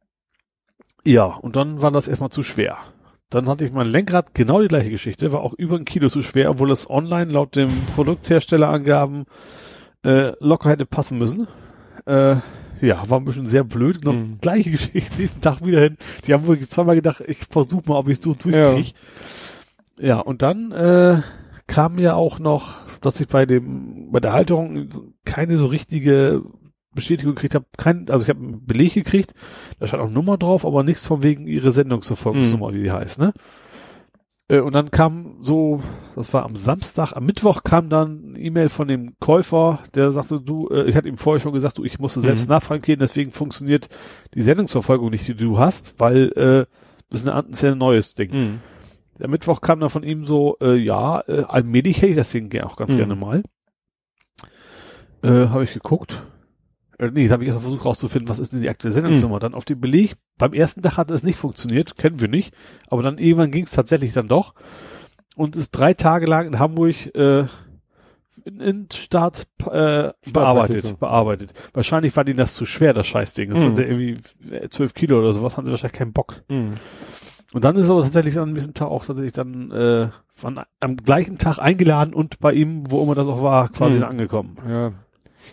ja, 1.04 1.24
und 1.24 1.56
dann 1.56 1.82
war 1.82 1.90
das 1.90 2.08
erstmal 2.08 2.30
zu 2.30 2.42
schwer. 2.42 2.76
Dann 3.30 3.48
hatte 3.48 3.64
ich 3.64 3.72
mein 3.72 3.86
Lenkrad 3.86 4.34
genau 4.34 4.60
die 4.60 4.68
gleiche 4.68 4.90
Geschichte, 4.90 5.32
war 5.32 5.40
auch 5.40 5.54
über 5.54 5.76
ein 5.76 5.84
Kilo 5.84 6.08
zu 6.08 6.22
schwer, 6.22 6.50
obwohl 6.50 6.70
es 6.70 6.90
online 6.90 7.30
laut 7.32 7.56
dem 7.56 7.70
Produktherstellerangaben 7.94 9.24
äh, 10.04 10.32
locker 10.40 10.70
hätte 10.70 10.86
passen 10.86 11.18
müssen. 11.18 11.46
Äh, 12.06 12.36
ja, 12.80 13.08
war 13.08 13.18
ein 13.20 13.24
bisschen 13.24 13.46
sehr 13.46 13.64
blöd. 13.64 14.04
Noch 14.04 14.12
Mhm. 14.14 14.38
gleiche 14.40 14.70
Geschichte, 14.72 15.18
nächsten 15.18 15.40
Tag 15.40 15.64
wieder 15.64 15.80
hin. 15.80 15.96
Die 16.26 16.34
haben 16.34 16.46
wirklich 16.46 16.70
zweimal 16.70 16.94
gedacht, 16.96 17.22
ich 17.26 17.38
versuche 17.38 17.82
mal, 17.88 17.96
ob 17.98 18.08
ich 18.08 18.18
es 18.18 18.24
so 18.24 18.34
durchkriege. 18.34 18.88
Ja. 20.00 20.20
und 20.20 20.42
dann 20.42 20.72
äh, 20.72 21.20
kam 21.66 21.98
ja 21.98 22.14
auch 22.14 22.38
noch, 22.38 22.78
dass 23.02 23.20
ich 23.20 23.28
bei 23.28 23.46
dem 23.46 24.10
bei 24.10 24.20
der 24.20 24.32
Halterung 24.32 24.88
keine 25.24 25.56
so 25.56 25.66
richtige 25.66 26.42
Bestätigung 26.94 27.34
gekriegt 27.34 27.54
habe. 27.54 27.66
Kein, 27.76 28.08
also 28.10 28.24
ich 28.24 28.28
habe 28.30 28.40
einen 28.40 28.64
Beleg 28.66 28.94
gekriegt, 28.94 29.34
da 29.78 29.86
stand 29.86 30.02
auch 30.02 30.10
Nummer 30.10 30.38
drauf, 30.38 30.64
aber 30.66 30.82
nichts 30.82 31.06
von 31.06 31.22
wegen 31.22 31.46
ihre 31.46 31.70
Sendungsverfolgungsnummer, 31.70 32.72
wie 32.74 32.82
die 32.82 32.90
heißt, 32.90 33.18
ne? 33.20 33.32
Äh, 34.50 34.60
Und 34.60 34.74
dann 34.74 34.90
kam 34.90 35.36
so, 35.42 35.80
das 36.16 36.34
war 36.34 36.44
am 36.44 36.56
Samstag, 36.56 37.12
am 37.12 37.24
Mittwoch 37.24 37.62
kam 37.62 37.88
dann 37.88 38.24
eine 38.30 38.38
E-Mail 38.40 38.68
von 38.68 38.88
dem 38.88 39.14
Käufer, 39.20 39.78
der 39.94 40.10
sagte, 40.12 40.40
du, 40.40 40.68
äh, 40.68 40.84
ich 40.88 40.96
hatte 40.96 41.08
ihm 41.08 41.16
vorher 41.18 41.40
schon 41.40 41.52
gesagt, 41.52 41.78
du, 41.78 41.84
ich 41.84 41.98
musste 41.98 42.20
selbst 42.20 42.48
Mhm. 42.48 42.54
nachfragen 42.54 42.82
gehen, 42.82 42.98
deswegen 42.98 43.30
funktioniert 43.30 43.88
die 44.34 44.42
Sendungsverfolgung 44.42 45.10
nicht, 45.10 45.28
die 45.28 45.34
du 45.34 45.58
hast, 45.58 45.94
weil 45.98 46.32
äh, 46.32 46.66
das 47.10 47.22
ist, 47.22 47.28
eine, 47.28 47.42
das 47.42 47.52
ist 47.58 47.62
ja 47.62 47.72
ein 47.72 47.78
neues 47.78 48.14
Ding. 48.14 48.30
Mhm. 48.32 48.60
Der 49.20 49.28
Mittwoch 49.28 49.60
kam 49.60 49.80
dann 49.80 49.90
von 49.90 50.02
ihm 50.02 50.24
so, 50.24 50.56
äh, 50.60 50.76
ja, 50.76 51.20
äh, 51.28 51.42
allmählich 51.46 51.98
hätte 51.98 52.08
ich 52.08 52.16
das 52.16 52.30
Ding 52.32 52.50
auch 52.62 52.76
ganz 52.76 52.92
Mhm. 52.94 52.96
gerne 52.96 53.14
mal. 53.16 53.42
Äh, 55.22 55.48
habe 55.48 55.64
ich 55.64 55.74
geguckt. 55.74 56.22
Äh, 57.00 57.10
nee, 57.12 57.26
da 57.28 57.34
habe 57.34 57.44
ich 57.44 57.50
erst 57.50 57.62
versucht 57.62 57.84
rauszufinden, 57.84 58.28
was 58.28 58.38
ist 58.38 58.52
denn 58.52 58.60
die 58.62 58.68
aktuelle 58.68 58.92
Sendungsnummer. 58.92 59.38
Dann 59.40 59.54
auf 59.54 59.64
dem 59.64 59.80
Beleg, 59.80 60.14
beim 60.38 60.52
ersten 60.52 60.82
Tag 60.82 60.96
hat 60.96 61.10
es 61.10 61.22
nicht 61.22 61.38
funktioniert, 61.38 61.96
kennen 61.96 62.20
wir 62.20 62.28
nicht. 62.28 62.54
Aber 62.88 63.02
dann 63.02 63.18
irgendwann 63.18 63.50
ging 63.50 63.64
es 63.64 63.70
tatsächlich 63.72 64.12
dann 64.12 64.28
doch. 64.28 64.54
Und 65.36 65.56
ist 65.56 65.70
drei 65.70 65.94
Tage 65.94 66.26
lang 66.26 66.46
in 66.46 66.58
Hamburg 66.58 67.14
äh, 67.14 67.46
in, 68.44 68.60
in 68.60 68.88
Start 68.92 69.46
äh, 69.70 70.10
bearbeitet, 70.32 70.98
bearbeitet. 70.98 71.52
Wahrscheinlich 71.74 72.14
war 72.16 72.24
denen 72.24 72.38
das 72.38 72.54
zu 72.54 72.64
schwer, 72.66 72.92
das 72.92 73.06
Scheißding. 73.06 73.50
Das 73.50 73.60
Mhm. 73.60 73.74
sind 73.74 73.78
ja 73.78 73.84
irgendwie 73.90 74.54
äh, 74.54 74.68
12 74.68 74.94
Kilo 74.94 75.18
oder 75.18 75.32
sowas, 75.32 75.56
haben 75.56 75.66
sie 75.66 75.72
wahrscheinlich 75.72 75.98
keinen 75.98 76.12
Bock. 76.12 76.42
Mhm. 76.48 76.74
Und 77.52 77.64
dann 77.64 77.76
ist 77.76 77.86
er 77.88 77.92
aber 77.92 78.02
tatsächlich 78.02 78.38
an 78.38 78.54
diesem 78.54 78.74
Tag 78.74 78.88
auch 78.88 79.04
tatsächlich 79.04 79.32
dann 79.32 79.70
äh, 79.72 80.08
von, 80.32 80.60
am 80.78 80.96
gleichen 80.96 81.36
Tag 81.36 81.58
eingeladen 81.58 82.14
und 82.14 82.38
bei 82.38 82.52
ihm, 82.52 82.84
wo 82.90 83.02
immer 83.02 83.14
das 83.16 83.26
auch 83.26 83.42
war, 83.42 83.68
quasi 83.70 83.94
Hm. 83.94 84.00
dann 84.02 84.10
angekommen. 84.10 84.56
Ja. 84.68 84.92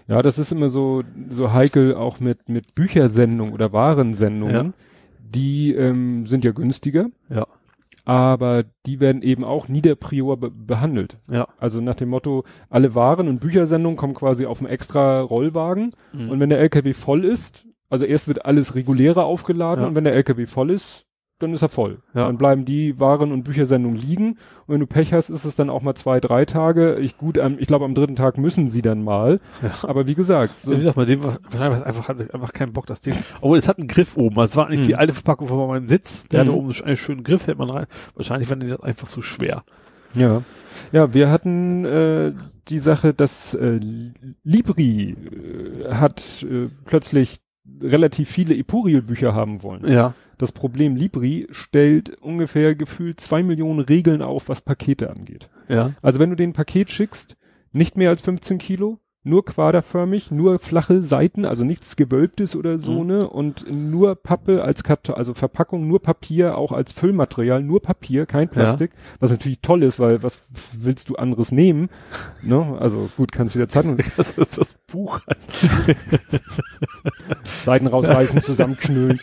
Ja, 0.08 0.22
das 0.22 0.38
ist 0.40 0.52
immer 0.52 0.70
so, 0.70 1.04
so 1.30 1.52
heikel 1.54 1.96
auch 1.96 2.20
mit, 2.20 2.50
mit 2.50 2.76
Büchersendungen 2.76 3.54
oder 3.54 3.74
Warensendungen. 3.74 4.74
Die 5.20 5.74
ähm, 5.74 6.26
sind 6.28 6.46
ja 6.46 6.52
günstiger, 6.52 7.08
Ja. 7.30 7.46
aber 8.06 8.64
die 8.86 9.00
werden 9.02 9.22
eben 9.22 9.44
auch 9.44 9.68
nieder 9.68 9.96
prior 9.96 10.38
be 10.38 10.50
behandelt. 10.52 11.18
Ja. 11.30 11.48
Also 11.60 11.82
nach 11.82 11.96
dem 11.96 12.10
Motto, 12.10 12.46
alle 12.70 12.96
Waren- 12.96 13.28
und 13.28 13.40
Büchersendungen 13.40 13.98
kommen 13.98 14.14
quasi 14.14 14.46
auf 14.46 14.60
einen 14.60 14.70
extra 14.70 15.20
Rollwagen 15.22 15.90
und 16.14 16.40
wenn 16.40 16.50
der 16.50 16.60
LKW 16.60 16.94
voll 16.94 17.26
ist, 17.26 17.66
also 17.90 18.06
erst 18.06 18.28
wird 18.28 18.46
alles 18.46 18.76
regulärer 18.76 19.26
aufgeladen 19.26 19.82
Ja. 19.84 19.88
und 19.90 19.96
wenn 19.96 20.04
der 20.06 20.14
LKW 20.14 20.46
voll 20.46 20.72
ist, 20.72 21.06
dann 21.40 21.54
ist 21.54 21.62
er 21.62 21.70
voll. 21.70 22.00
Ja. 22.14 22.26
Dann 22.26 22.38
bleiben 22.38 22.66
die 22.66 23.00
Waren- 23.00 23.32
und 23.32 23.44
Büchersendungen 23.44 23.98
liegen 23.98 24.30
und 24.66 24.74
wenn 24.74 24.80
du 24.80 24.88
Pech 24.88 25.14
hast, 25.14 25.30
ist 25.30 25.46
es 25.46 25.56
dann 25.56 25.70
auch 25.70 25.82
mal 25.82 25.96
zwei, 25.96 26.20
drei 26.20 26.46
Tage. 26.46 26.96
Ich 27.00 27.18
gut, 27.18 27.38
am, 27.38 27.58
ich 27.60 27.68
glaube 27.68 27.86
am 27.86 27.94
dritten 27.94 28.16
Tag 28.16 28.38
müssen 28.38 28.70
sie 28.70 28.82
dann 28.82 29.04
mal. 29.04 29.40
ja. 29.62 29.72
Aber 29.88 30.08
wie 30.08 30.16
gesagt, 30.16 30.60
so, 30.60 30.72
Wie 30.72 30.78
gesagt, 30.78 30.96
bei 30.96 31.06
dem 31.06 31.24
war 31.24 31.38
wahrscheinlich 31.50 31.86
einfach, 31.86 32.08
hatte 32.10 32.34
einfach 32.34 32.54
keinen 32.54 32.74
Bock, 32.74 32.86
das 32.88 33.02
Ding. 33.02 33.16
Obwohl, 33.42 33.58
es 33.58 33.68
hat 33.68 33.78
einen 33.80 33.88
Griff 33.88 34.18
oben. 34.18 34.38
Also 34.40 34.52
Es 34.52 34.56
war 34.58 34.68
eigentlich 34.68 34.80
Mhm. 34.82 34.88
die 34.88 34.96
alte 34.96 35.14
Verpackung 35.14 35.48
von 35.48 35.68
meinem 35.68 35.88
Sitz. 35.88 36.28
Der 36.28 36.40
Mhm. 36.44 36.48
hatte 36.48 36.58
oben 36.58 36.72
einen 36.84 36.96
schönen 36.96 37.24
Griff, 37.24 37.48
hält 37.48 37.58
man 37.60 37.70
rein. 37.70 37.86
Wahrscheinlich 38.16 38.50
war 38.50 38.58
das 38.58 38.80
einfach 38.82 39.08
so 39.08 39.22
schwer. 39.22 39.64
Ja. 40.16 40.42
Ja, 40.92 41.14
wir 41.14 41.30
hatten 41.30 41.86
äh, 41.86 42.34
die 42.70 42.80
Sache, 42.80 43.14
dass 43.14 43.54
äh, 43.54 43.80
Libri 44.44 45.12
äh, 45.12 45.94
hat 45.94 46.46
äh, 46.50 46.70
plötzlich 46.86 47.38
relativ 47.82 48.30
viele 48.30 48.56
Epuriel-Bücher 48.56 49.34
haben 49.34 49.62
wollen. 49.64 49.82
Ja. 49.88 50.14
Das 50.38 50.52
Problem 50.52 50.96
Libri 50.96 51.48
stellt 51.52 52.22
ungefähr 52.22 52.76
gefühlt 52.76 53.20
zwei 53.20 53.42
Millionen 53.44 53.80
Regeln 53.80 54.22
auf, 54.22 54.50
was 54.50 54.62
Pakete 54.62 55.10
angeht. 55.10 55.50
Ja. 55.68 55.94
Also 56.02 56.20
wenn 56.20 56.30
du 56.30 56.36
den 56.36 56.54
Paket 56.54 56.92
schickst, 56.92 57.38
nicht 57.72 57.98
mehr 57.98 58.10
als 58.10 58.22
15 58.22 58.58
Kilo, 58.60 59.00
nur 59.28 59.46
quaderförmig, 59.46 60.32
nur 60.32 60.60
flache 60.60 61.04
Seiten, 61.04 61.46
also 61.46 61.64
nichts 61.64 61.96
Gewölbtes 61.96 62.56
oder 62.56 62.80
so, 62.80 63.02
Mhm. 63.02 63.08
ne? 63.08 63.28
Und 63.28 63.66
nur 63.72 64.16
Pappe 64.16 64.64
als 64.64 64.84
Karton, 64.84 65.16
also 65.16 65.34
Verpackung, 65.34 65.88
nur 65.88 66.02
Papier, 66.02 66.58
auch 66.58 66.72
als 66.72 66.92
Füllmaterial, 66.92 67.62
nur 67.62 67.82
Papier, 67.82 68.26
kein 68.26 68.50
Plastik. 68.50 68.92
Was 69.20 69.32
natürlich 69.32 69.60
toll 69.62 69.84
ist, 69.84 70.00
weil 70.00 70.24
was 70.24 70.42
willst 70.74 71.10
du 71.10 71.16
anderes 71.16 71.52
nehmen? 71.52 71.90
Ne? 72.42 72.78
Also 72.80 73.10
gut, 73.18 73.32
kannst 73.32 73.56
du 73.56 73.60
wieder 73.60 73.70
Zeitung, 73.70 73.98
Das 74.18 74.32
ist 74.38 74.58
das 74.58 74.74
Buch. 74.88 75.20
Seiten 77.66 77.88
rausreißen, 77.88 78.42
zusammenknüllen. 78.42 79.20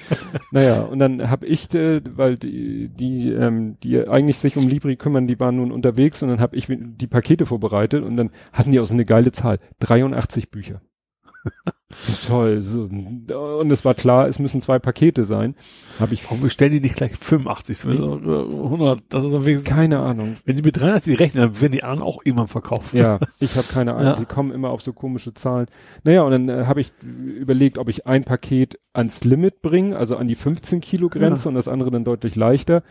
Naja, 0.50 0.82
und 0.82 0.98
dann 0.98 1.30
habe 1.30 1.46
ich, 1.46 1.72
äh, 1.74 2.00
weil 2.16 2.36
die, 2.36 2.88
die, 2.88 3.30
ähm, 3.30 3.76
die 3.82 4.07
eigentlich 4.07 4.38
sich 4.38 4.57
um 4.57 4.68
Libri 4.68 4.96
kümmern, 4.96 5.26
die 5.26 5.40
waren 5.40 5.57
nun 5.57 5.72
unterwegs 5.72 6.22
und 6.22 6.28
dann 6.28 6.40
habe 6.40 6.57
ich 6.57 6.66
die 6.68 7.07
Pakete 7.07 7.46
vorbereitet 7.46 8.05
und 8.05 8.16
dann 8.16 8.30
hatten 8.52 8.72
die 8.72 8.80
auch 8.80 8.84
so 8.84 8.94
eine 8.94 9.05
geile 9.05 9.32
Zahl. 9.32 9.59
83 9.99 10.51
Bücher. 10.51 10.80
toll. 12.26 12.62
So. 12.62 12.84
Und 12.84 13.70
es 13.70 13.84
war 13.84 13.95
klar, 13.95 14.28
es 14.28 14.38
müssen 14.38 14.61
zwei 14.61 14.78
Pakete 14.78 15.24
sein. 15.24 15.55
Habe 16.01 16.14
ich 16.14 16.24
Warum 16.24 16.40
bestellen 16.40 16.72
die 16.72 16.80
nicht 16.80 16.97
gleich 16.97 17.12
85? 17.16 17.84
Oder 17.86 18.40
100? 18.45 19.03
Das 19.11 19.24
ist 19.24 19.32
am 19.34 19.45
wenigsten. 19.47 19.68
keine 19.70 20.01
Ahnung. 20.01 20.36
Wenn 20.45 20.57
die 20.57 20.62
mit 20.62 20.80
83 20.80 21.20
rechnen, 21.20 21.42
dann 21.45 21.61
werden 21.61 21.72
die 21.72 21.82
anderen 21.82 22.03
auch 22.03 22.20
irgendwann 22.24 22.49
verkauft. 22.49 22.95
Ja, 22.95 23.20
ich 23.40 23.57
habe 23.57 23.66
keine 23.70 23.92
Ahnung. 23.95 24.12
Ja. 24.12 24.16
Sie 24.16 24.24
kommen 24.26 24.53
immer 24.53 24.70
auf 24.70 24.80
so 24.82 24.92
komische 24.92 25.34
Zahlen. 25.34 25.66
Naja, 26.05 26.22
und 26.22 26.30
dann 26.30 26.49
äh, 26.49 26.64
habe 26.66 26.80
ich 26.80 26.92
überlegt, 27.03 27.78
ob 27.78 27.88
ich 27.88 28.07
ein 28.07 28.24
Paket 28.24 28.78
ans 28.92 29.22
Limit 29.24 29.61
bringe, 29.62 29.97
also 29.97 30.16
an 30.16 30.28
die 30.28 30.34
15 30.36 30.80
Kilo 30.80 31.09
Grenze 31.09 31.45
Ja. 31.45 31.49
und 31.51 31.55
das 31.57 31.68
andere 31.68 31.90
dann 31.90 32.05
deutlich 32.05 32.36
leichter. 32.36 32.82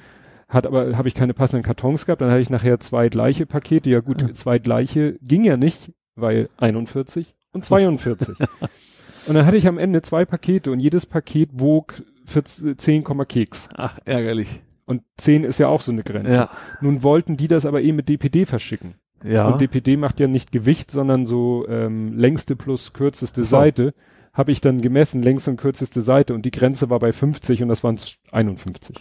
Hat 0.47 0.67
aber, 0.67 0.95
habe 0.97 1.07
ich 1.07 1.15
keine 1.15 1.33
passenden 1.33 1.63
Kartons 1.63 2.05
gehabt, 2.05 2.21
dann 2.21 2.29
hatte 2.29 2.41
ich 2.41 2.49
nachher 2.51 2.79
zwei 2.79 3.09
gleiche 3.09 3.47
Pakete. 3.47 3.89
Ja 3.89 4.01
gut, 4.01 4.21
Ja. 4.21 4.33
zwei 4.33 4.59
gleiche 4.59 5.17
ging 5.21 5.43
ja 5.43 5.57
nicht, 5.57 5.91
weil 6.15 6.49
41 6.57 7.35
und 7.51 7.65
42. 7.65 8.39
und 9.27 9.35
dann 9.35 9.45
hatte 9.45 9.57
ich 9.57 9.67
am 9.67 9.77
Ende 9.77 10.01
zwei 10.01 10.25
Pakete 10.25 10.71
und 10.71 10.79
jedes 10.79 11.05
Paket 11.05 11.49
wog 11.53 11.95
14, 12.25 12.77
10, 12.77 13.03
Komma 13.03 13.25
Keks. 13.25 13.69
Ach, 13.75 13.99
ärgerlich. 14.05 14.61
Und 14.85 15.03
10 15.17 15.43
ist 15.43 15.59
ja 15.59 15.67
auch 15.67 15.81
so 15.81 15.91
eine 15.91 16.03
Grenze. 16.03 16.35
Ja. 16.35 16.49
Nun 16.81 17.03
wollten 17.03 17.37
die 17.37 17.47
das 17.47 17.65
aber 17.65 17.81
eh 17.81 17.91
mit 17.91 18.09
DPD 18.09 18.45
verschicken. 18.45 18.95
Ja. 19.23 19.47
Und 19.47 19.61
DPD 19.61 19.97
macht 19.97 20.19
ja 20.19 20.27
nicht 20.27 20.51
Gewicht, 20.51 20.91
sondern 20.91 21.25
so 21.25 21.65
ähm, 21.69 22.13
längste 22.13 22.55
plus 22.55 22.93
kürzeste 22.93 23.43
so. 23.43 23.49
Seite. 23.49 23.93
Habe 24.33 24.51
ich 24.51 24.61
dann 24.61 24.81
gemessen, 24.81 25.21
längste 25.21 25.51
und 25.51 25.57
kürzeste 25.57 26.01
Seite 26.01 26.33
und 26.33 26.43
die 26.43 26.51
Grenze 26.51 26.89
war 26.89 26.99
bei 26.99 27.13
50 27.13 27.61
und 27.61 27.69
das 27.69 27.83
waren 27.83 27.99
51. 28.31 28.95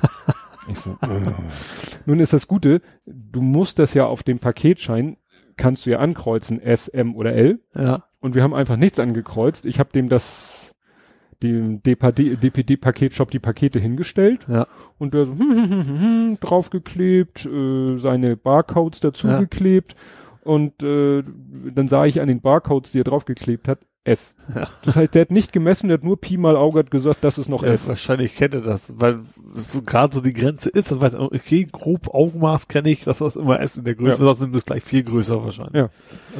ich 0.70 0.78
so, 0.78 0.96
äh. 1.02 1.22
Nun 2.06 2.20
ist 2.20 2.32
das 2.32 2.48
Gute, 2.48 2.80
du 3.04 3.42
musst 3.42 3.78
das 3.78 3.92
ja 3.92 4.06
auf 4.06 4.22
dem 4.22 4.38
Paketschein, 4.38 5.18
kannst 5.56 5.86
du 5.86 5.90
ja 5.90 5.98
ankreuzen, 5.98 6.60
S, 6.60 6.88
M 6.88 7.14
oder 7.16 7.32
L. 7.34 7.60
ja. 7.74 8.04
Und 8.20 8.36
wir 8.36 8.44
haben 8.44 8.54
einfach 8.54 8.76
nichts 8.76 9.00
angekreuzt. 9.00 9.66
Ich 9.66 9.80
habe 9.80 9.90
dem 9.92 10.08
das, 10.08 10.74
dem 11.42 11.82
DPD, 11.82 12.36
DPD-Paketshop 12.36 13.32
die 13.32 13.40
Pakete 13.40 13.80
hingestellt 13.80 14.46
Ja. 14.48 14.68
und 14.98 15.12
der 15.12 15.26
so 15.26 15.34
draufgeklebt, 16.40 17.44
äh, 17.46 17.98
seine 17.98 18.36
Barcodes 18.36 19.00
dazugeklebt 19.00 19.96
und 20.44 20.82
äh, 20.84 21.22
dann 21.74 21.88
sah 21.88 22.04
ich 22.06 22.20
an 22.20 22.28
den 22.28 22.40
Barcodes, 22.40 22.92
die 22.92 23.00
er 23.00 23.04
draufgeklebt 23.04 23.66
hat, 23.68 23.80
S. 24.04 24.34
Ja. 24.54 24.66
Das 24.84 24.96
heißt, 24.96 25.14
der 25.14 25.22
hat 25.22 25.30
nicht 25.30 25.52
gemessen, 25.52 25.86
der 25.88 25.98
hat 25.98 26.04
nur 26.04 26.20
Pi 26.20 26.36
mal 26.36 26.56
Auge 26.56 26.80
hat 26.80 26.90
gesagt, 26.90 27.18
das 27.22 27.38
ist 27.38 27.48
noch 27.48 27.62
Ja, 27.62 27.68
S. 27.70 27.86
wahrscheinlich 27.86 28.34
kennt 28.34 28.52
er 28.54 28.60
das, 28.60 28.94
weil 28.98 29.20
es 29.54 29.70
so 29.70 29.80
gerade 29.82 30.12
so 30.12 30.20
die 30.20 30.32
Grenze 30.32 30.70
ist. 30.70 30.90
Dann 30.90 31.00
weiß 31.00 31.14
er, 31.14 31.22
okay, 31.22 31.68
grob 31.70 32.12
Augenmaß 32.12 32.66
kenne 32.66 32.90
ich, 32.90 33.04
dass 33.04 33.18
das 33.18 33.36
immer 33.36 33.60
S 33.60 33.76
in 33.76 33.84
der 33.84 33.94
Größe, 33.94 34.18
Ja. 34.18 34.24
sonst 34.24 34.40
sind 34.40 34.54
das 34.56 34.66
gleich 34.66 34.82
viel 34.82 35.04
größer 35.04 35.44
wahrscheinlich. 35.44 35.74
Ja. 35.74 35.88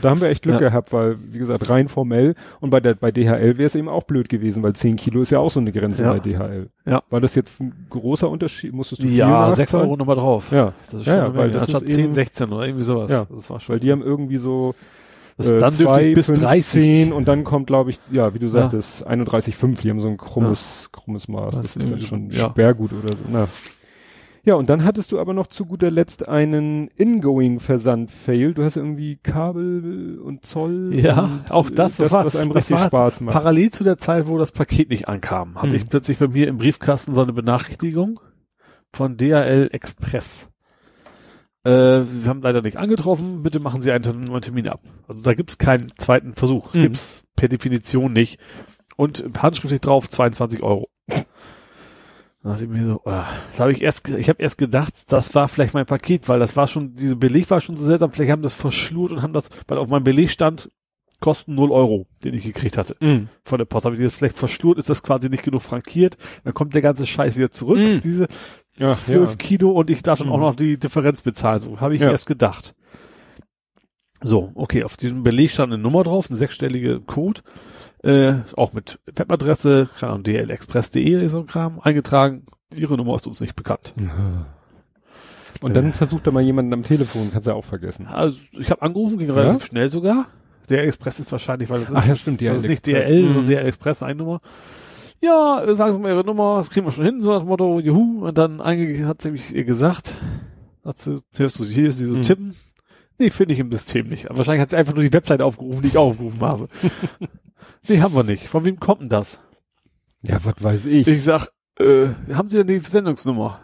Da 0.00 0.10
haben 0.10 0.20
wir 0.20 0.28
echt 0.28 0.42
Glück 0.42 0.54
Ja. 0.60 0.68
gehabt, 0.70 0.92
weil, 0.92 1.16
wie 1.32 1.38
gesagt, 1.38 1.70
rein 1.70 1.86
formell 1.86 2.34
und 2.60 2.70
bei 2.70 2.80
der 2.80 2.94
bei 2.94 3.12
DHL 3.12 3.58
wäre 3.58 3.66
es 3.66 3.76
eben 3.76 3.88
auch 3.88 4.02
blöd 4.04 4.28
gewesen, 4.28 4.62
weil 4.64 4.72
10 4.72 4.96
Kilo 4.96 5.20
ist 5.22 5.30
ja 5.30 5.38
auch 5.38 5.50
so 5.50 5.60
eine 5.60 5.70
Grenze 5.70 6.02
bei 6.02 6.18
DHL. 6.18 6.68
Ja. 6.84 7.02
War 7.10 7.20
das 7.20 7.36
jetzt 7.36 7.60
ein 7.60 7.86
großer 7.90 8.28
Unterschied? 8.28 8.72
Musstest 8.72 9.02
du 9.04 9.06
viel 9.06 9.16
Ja, 9.16 9.28
nachzahlen? 9.28 9.54
6 9.56 9.74
Euro 9.76 9.96
nochmal 9.96 10.16
drauf. 10.16 10.50
Ja, 10.50 10.72
Das 10.90 10.94
ist 10.94 11.04
schon 11.04 11.14
ja, 11.14 11.32
weil 11.36 11.50
das 11.52 11.62
ist 11.68 11.74
Anstatt 11.74 11.82
eben- 11.90 11.92
10, 12.06 12.14
16 12.14 12.52
oder 12.52 12.66
irgendwie 12.66 12.84
sowas. 12.84 13.08
Ja. 13.10 13.26
Das 13.30 13.48
war 13.50 13.60
schon. 13.60 13.74
weil 13.74 13.80
die 13.80 13.92
haben 13.92 14.02
irgendwie 14.02 14.38
so 14.38 14.74
das, 15.36 15.50
äh, 15.50 15.58
dann 15.58 15.76
dürfte 15.76 16.02
ich 16.02 16.14
bis 16.14 16.26
fünf, 16.26 16.40
30. 16.40 16.82
zehn 16.82 17.12
und 17.12 17.28
dann 17.28 17.44
kommt, 17.44 17.66
glaube 17.66 17.90
ich, 17.90 17.98
ja, 18.10 18.34
wie 18.34 18.38
du 18.38 18.46
Ja. 18.46 18.52
sagtest, 18.52 19.06
31,5. 19.06 19.80
Die 19.82 19.90
haben 19.90 20.00
so 20.00 20.08
ein 20.08 20.16
krummes, 20.16 20.88
krummes 20.92 21.28
Maß. 21.28 21.54
Das 21.54 21.74
Das, 21.74 21.76
ist 21.76 21.90
dann 21.90 22.00
schon 22.00 22.30
ja. 22.30 22.50
Sperrgut 22.50 22.92
oder 22.92 23.16
so. 23.16 23.22
Na. 23.30 23.48
Ja, 24.44 24.54
und 24.56 24.68
dann 24.68 24.82
hattest 24.82 25.12
du 25.12 25.20
aber 25.20 25.34
noch 25.34 25.46
zu 25.46 25.66
guter 25.66 25.88
Letzt 25.88 26.28
einen 26.28 26.88
Ingoing-Versand-Fail. 26.96 28.54
Du 28.54 28.64
hast 28.64 28.76
irgendwie 28.76 29.16
Kabel 29.22 30.18
und 30.18 30.44
Zoll. 30.44 30.90
Ja, 30.94 31.24
und 31.24 31.50
auch 31.52 31.70
das, 31.70 31.96
das 31.98 32.10
war- 32.10 32.24
was 32.24 32.34
einem 32.36 32.50
richtig 32.50 32.76
war 32.76 32.86
Spaß 32.88 33.20
macht. 33.20 33.34
Parallel 33.34 33.70
zu 33.70 33.84
der 33.84 33.98
Zeit, 33.98 34.26
wo 34.26 34.38
das 34.38 34.50
Paket 34.52 34.90
nicht 34.90 35.08
ankam, 35.08 35.56
hatte 35.56 35.68
Hm. 35.68 35.76
ich 35.76 35.88
plötzlich 35.88 36.18
bei 36.18 36.28
mir 36.28 36.48
im 36.48 36.56
Briefkasten 36.58 37.14
so 37.14 37.22
eine 37.22 37.32
Benachrichtigung 37.32 38.18
von 38.92 39.16
DHL 39.16 39.68
Express. 39.72 40.48
Äh, 41.64 41.70
wir 41.70 42.28
haben 42.28 42.42
leider 42.42 42.60
nicht 42.62 42.76
angetroffen, 42.78 43.42
bitte 43.42 43.60
machen 43.60 43.82
Sie 43.82 43.92
einen 43.92 44.24
neuen 44.24 44.42
Termin 44.42 44.68
ab. 44.68 44.80
Also 45.06 45.22
da 45.22 45.34
gibt's 45.34 45.58
keinen 45.58 45.92
zweiten 45.96 46.34
Versuch, 46.34 46.74
Hm. 46.74 46.82
gibt's 46.82 47.24
per 47.36 47.48
Definition 47.48 48.12
nicht. 48.12 48.38
Und 48.96 49.24
handschriftlich 49.40 49.80
drauf 49.80 50.08
22 50.08 50.62
Euro. 50.62 50.88
Da 51.08 52.50
dachte 52.50 52.64
ich 52.64 52.70
mir 52.70 52.84
so, 52.84 53.00
ah, 53.04 53.26
da 53.56 53.60
habe 53.60 53.72
ich 53.72 53.82
erst, 53.82 54.08
ich 54.08 54.28
habe 54.28 54.42
erst 54.42 54.58
gedacht, 54.58 54.92
das 55.12 55.34
war 55.36 55.46
vielleicht 55.46 55.74
mein 55.74 55.86
Paket, 55.86 56.28
weil 56.28 56.40
das 56.40 56.56
war 56.56 56.66
schon, 56.66 56.94
diese 56.94 57.14
Beleg 57.16 57.48
war 57.50 57.60
schon 57.60 57.76
so 57.76 57.84
seltsam, 57.84 58.10
vielleicht 58.10 58.32
haben 58.32 58.42
das 58.42 58.54
verschlurt 58.54 59.12
und 59.12 59.22
haben 59.22 59.32
das, 59.32 59.48
weil 59.68 59.78
auf 59.78 59.88
meinem 59.88 60.02
Beleg 60.04 60.28
stand, 60.30 60.68
kosten 61.20 61.54
0 61.54 61.70
Euro, 61.70 62.08
den 62.24 62.34
ich 62.34 62.42
gekriegt 62.42 62.76
hatte 62.76 62.96
Mhm. 62.98 63.28
von 63.44 63.58
der 63.58 63.64
Post. 63.64 63.84
Habe 63.86 63.94
ich 63.94 64.02
das 64.02 64.14
vielleicht 64.14 64.36
verschlurt, 64.36 64.76
ist 64.78 64.90
das 64.90 65.04
quasi 65.04 65.28
nicht 65.28 65.44
genug 65.44 65.62
frankiert, 65.62 66.16
dann 66.42 66.52
kommt 66.52 66.74
der 66.74 66.82
ganze 66.82 67.06
Scheiß 67.06 67.36
wieder 67.36 67.52
zurück, 67.52 67.78
Mhm. 67.78 68.00
diese 68.00 68.26
Ja, 68.76 68.94
12 68.96 69.30
ja. 69.30 69.36
Kilo 69.36 69.70
und 69.70 69.90
ich 69.90 70.02
darf 70.02 70.18
dann 70.18 70.28
Mhm. 70.28 70.32
auch 70.34 70.38
noch 70.40 70.56
die 70.56 70.78
Differenz 70.78 71.22
bezahlen. 71.22 71.58
So 71.58 71.80
habe 71.80 71.94
ich 71.94 72.00
Ja. 72.00 72.10
erst 72.10 72.26
gedacht. 72.26 72.74
So, 74.22 74.52
okay, 74.54 74.84
auf 74.84 74.96
diesem 74.96 75.22
Beleg 75.24 75.50
stand 75.50 75.72
eine 75.72 75.82
Nummer 75.82 76.04
drauf, 76.04 76.30
ein 76.30 76.34
sechsstellige 76.36 77.00
Code, 77.00 77.40
äh, 78.04 78.34
auch 78.56 78.72
mit 78.72 79.00
Webadresse, 79.06 79.88
keine 79.98 80.12
Ahnung, 80.12 80.22
dlexpress.de 80.24 81.26
so 81.28 81.40
ein 81.40 81.46
Kram 81.46 81.80
eingetragen. 81.80 82.46
Ihre 82.74 82.96
Nummer 82.96 83.16
ist 83.16 83.26
uns 83.26 83.40
nicht 83.40 83.56
bekannt. 83.56 83.94
Und 85.60 85.76
dann 85.76 85.92
versucht 85.92 86.26
da 86.26 86.30
mal 86.30 86.42
jemanden 86.42 86.72
am 86.72 86.82
Telefon, 86.84 87.30
kannst 87.32 87.46
du 87.46 87.50
ja 87.50 87.56
auch 87.56 87.64
vergessen. 87.64 88.06
Also 88.06 88.38
ich 88.52 88.70
habe 88.70 88.82
angerufen, 88.82 89.18
ging 89.18 89.28
Ja? 89.28 89.34
relativ 89.34 89.66
schnell 89.66 89.88
sogar. 89.88 90.26
Der 90.68 90.84
Express 90.84 91.18
ist 91.20 91.30
wahrscheinlich, 91.32 91.68
weil 91.68 91.80
das 91.80 91.90
ist, 91.90 91.96
Ach 91.96 92.06
ja, 92.06 92.16
stimmt, 92.16 92.40
das 92.40 92.58
ist 92.58 92.68
nicht. 92.68 92.86
DRL, 92.86 93.22
Mhm. 93.24 93.28
sondern 93.28 93.46
DRL 93.46 93.66
Express, 93.66 94.02
eine 94.02 94.14
Nummer. 94.14 94.40
Ja, 95.22 95.62
äh, 95.62 95.74
sagen 95.74 95.92
Sie 95.92 95.98
mal 96.00 96.10
Ihre 96.12 96.24
Nummer, 96.24 96.56
das 96.58 96.70
kriegen 96.70 96.84
wir 96.86 96.90
schon 96.90 97.04
hin, 97.04 97.22
so 97.22 97.32
das 97.32 97.44
Motto, 97.44 97.78
juhu. 97.80 98.26
Und 98.26 98.36
dann 98.38 98.60
hat 98.62 99.22
sie 99.22 99.30
mich 99.30 99.54
ihr 99.54 99.64
gesagt, 99.64 100.14
hat 100.84 100.98
sie, 100.98 101.14
hörst 101.36 101.58
du, 101.60 101.64
hier 101.64 101.86
ist 101.88 101.98
sie 101.98 102.06
so 102.06 102.14
Mhm. 102.14 102.22
tippen. 102.22 102.56
Nee, 103.18 103.30
finde 103.30 103.54
ich 103.54 103.60
im 103.60 103.70
System 103.70 104.08
nicht. 104.08 104.26
Aber 104.28 104.38
Wahrscheinlich 104.38 104.62
hat 104.62 104.70
sie 104.70 104.76
einfach 104.76 104.94
nur 104.94 105.04
die 105.04 105.12
Webseite 105.12 105.44
aufgerufen, 105.44 105.82
die 105.82 105.88
ich 105.88 105.96
aufgerufen 105.96 106.40
habe. 106.40 106.68
nee, 107.88 108.00
haben 108.00 108.14
wir 108.14 108.24
nicht. 108.24 108.48
Von 108.48 108.64
wem 108.64 108.80
kommt 108.80 109.02
denn 109.02 109.08
das? 109.10 109.40
Ja, 110.22 110.44
was 110.44 110.54
weiß 110.60 110.86
ich. 110.86 111.06
Ich 111.06 111.22
sag, 111.22 111.48
äh, 111.78 112.08
haben 112.32 112.48
Sie 112.48 112.56
denn 112.56 112.66
die 112.66 112.78
Sendungsnummer? 112.80 113.60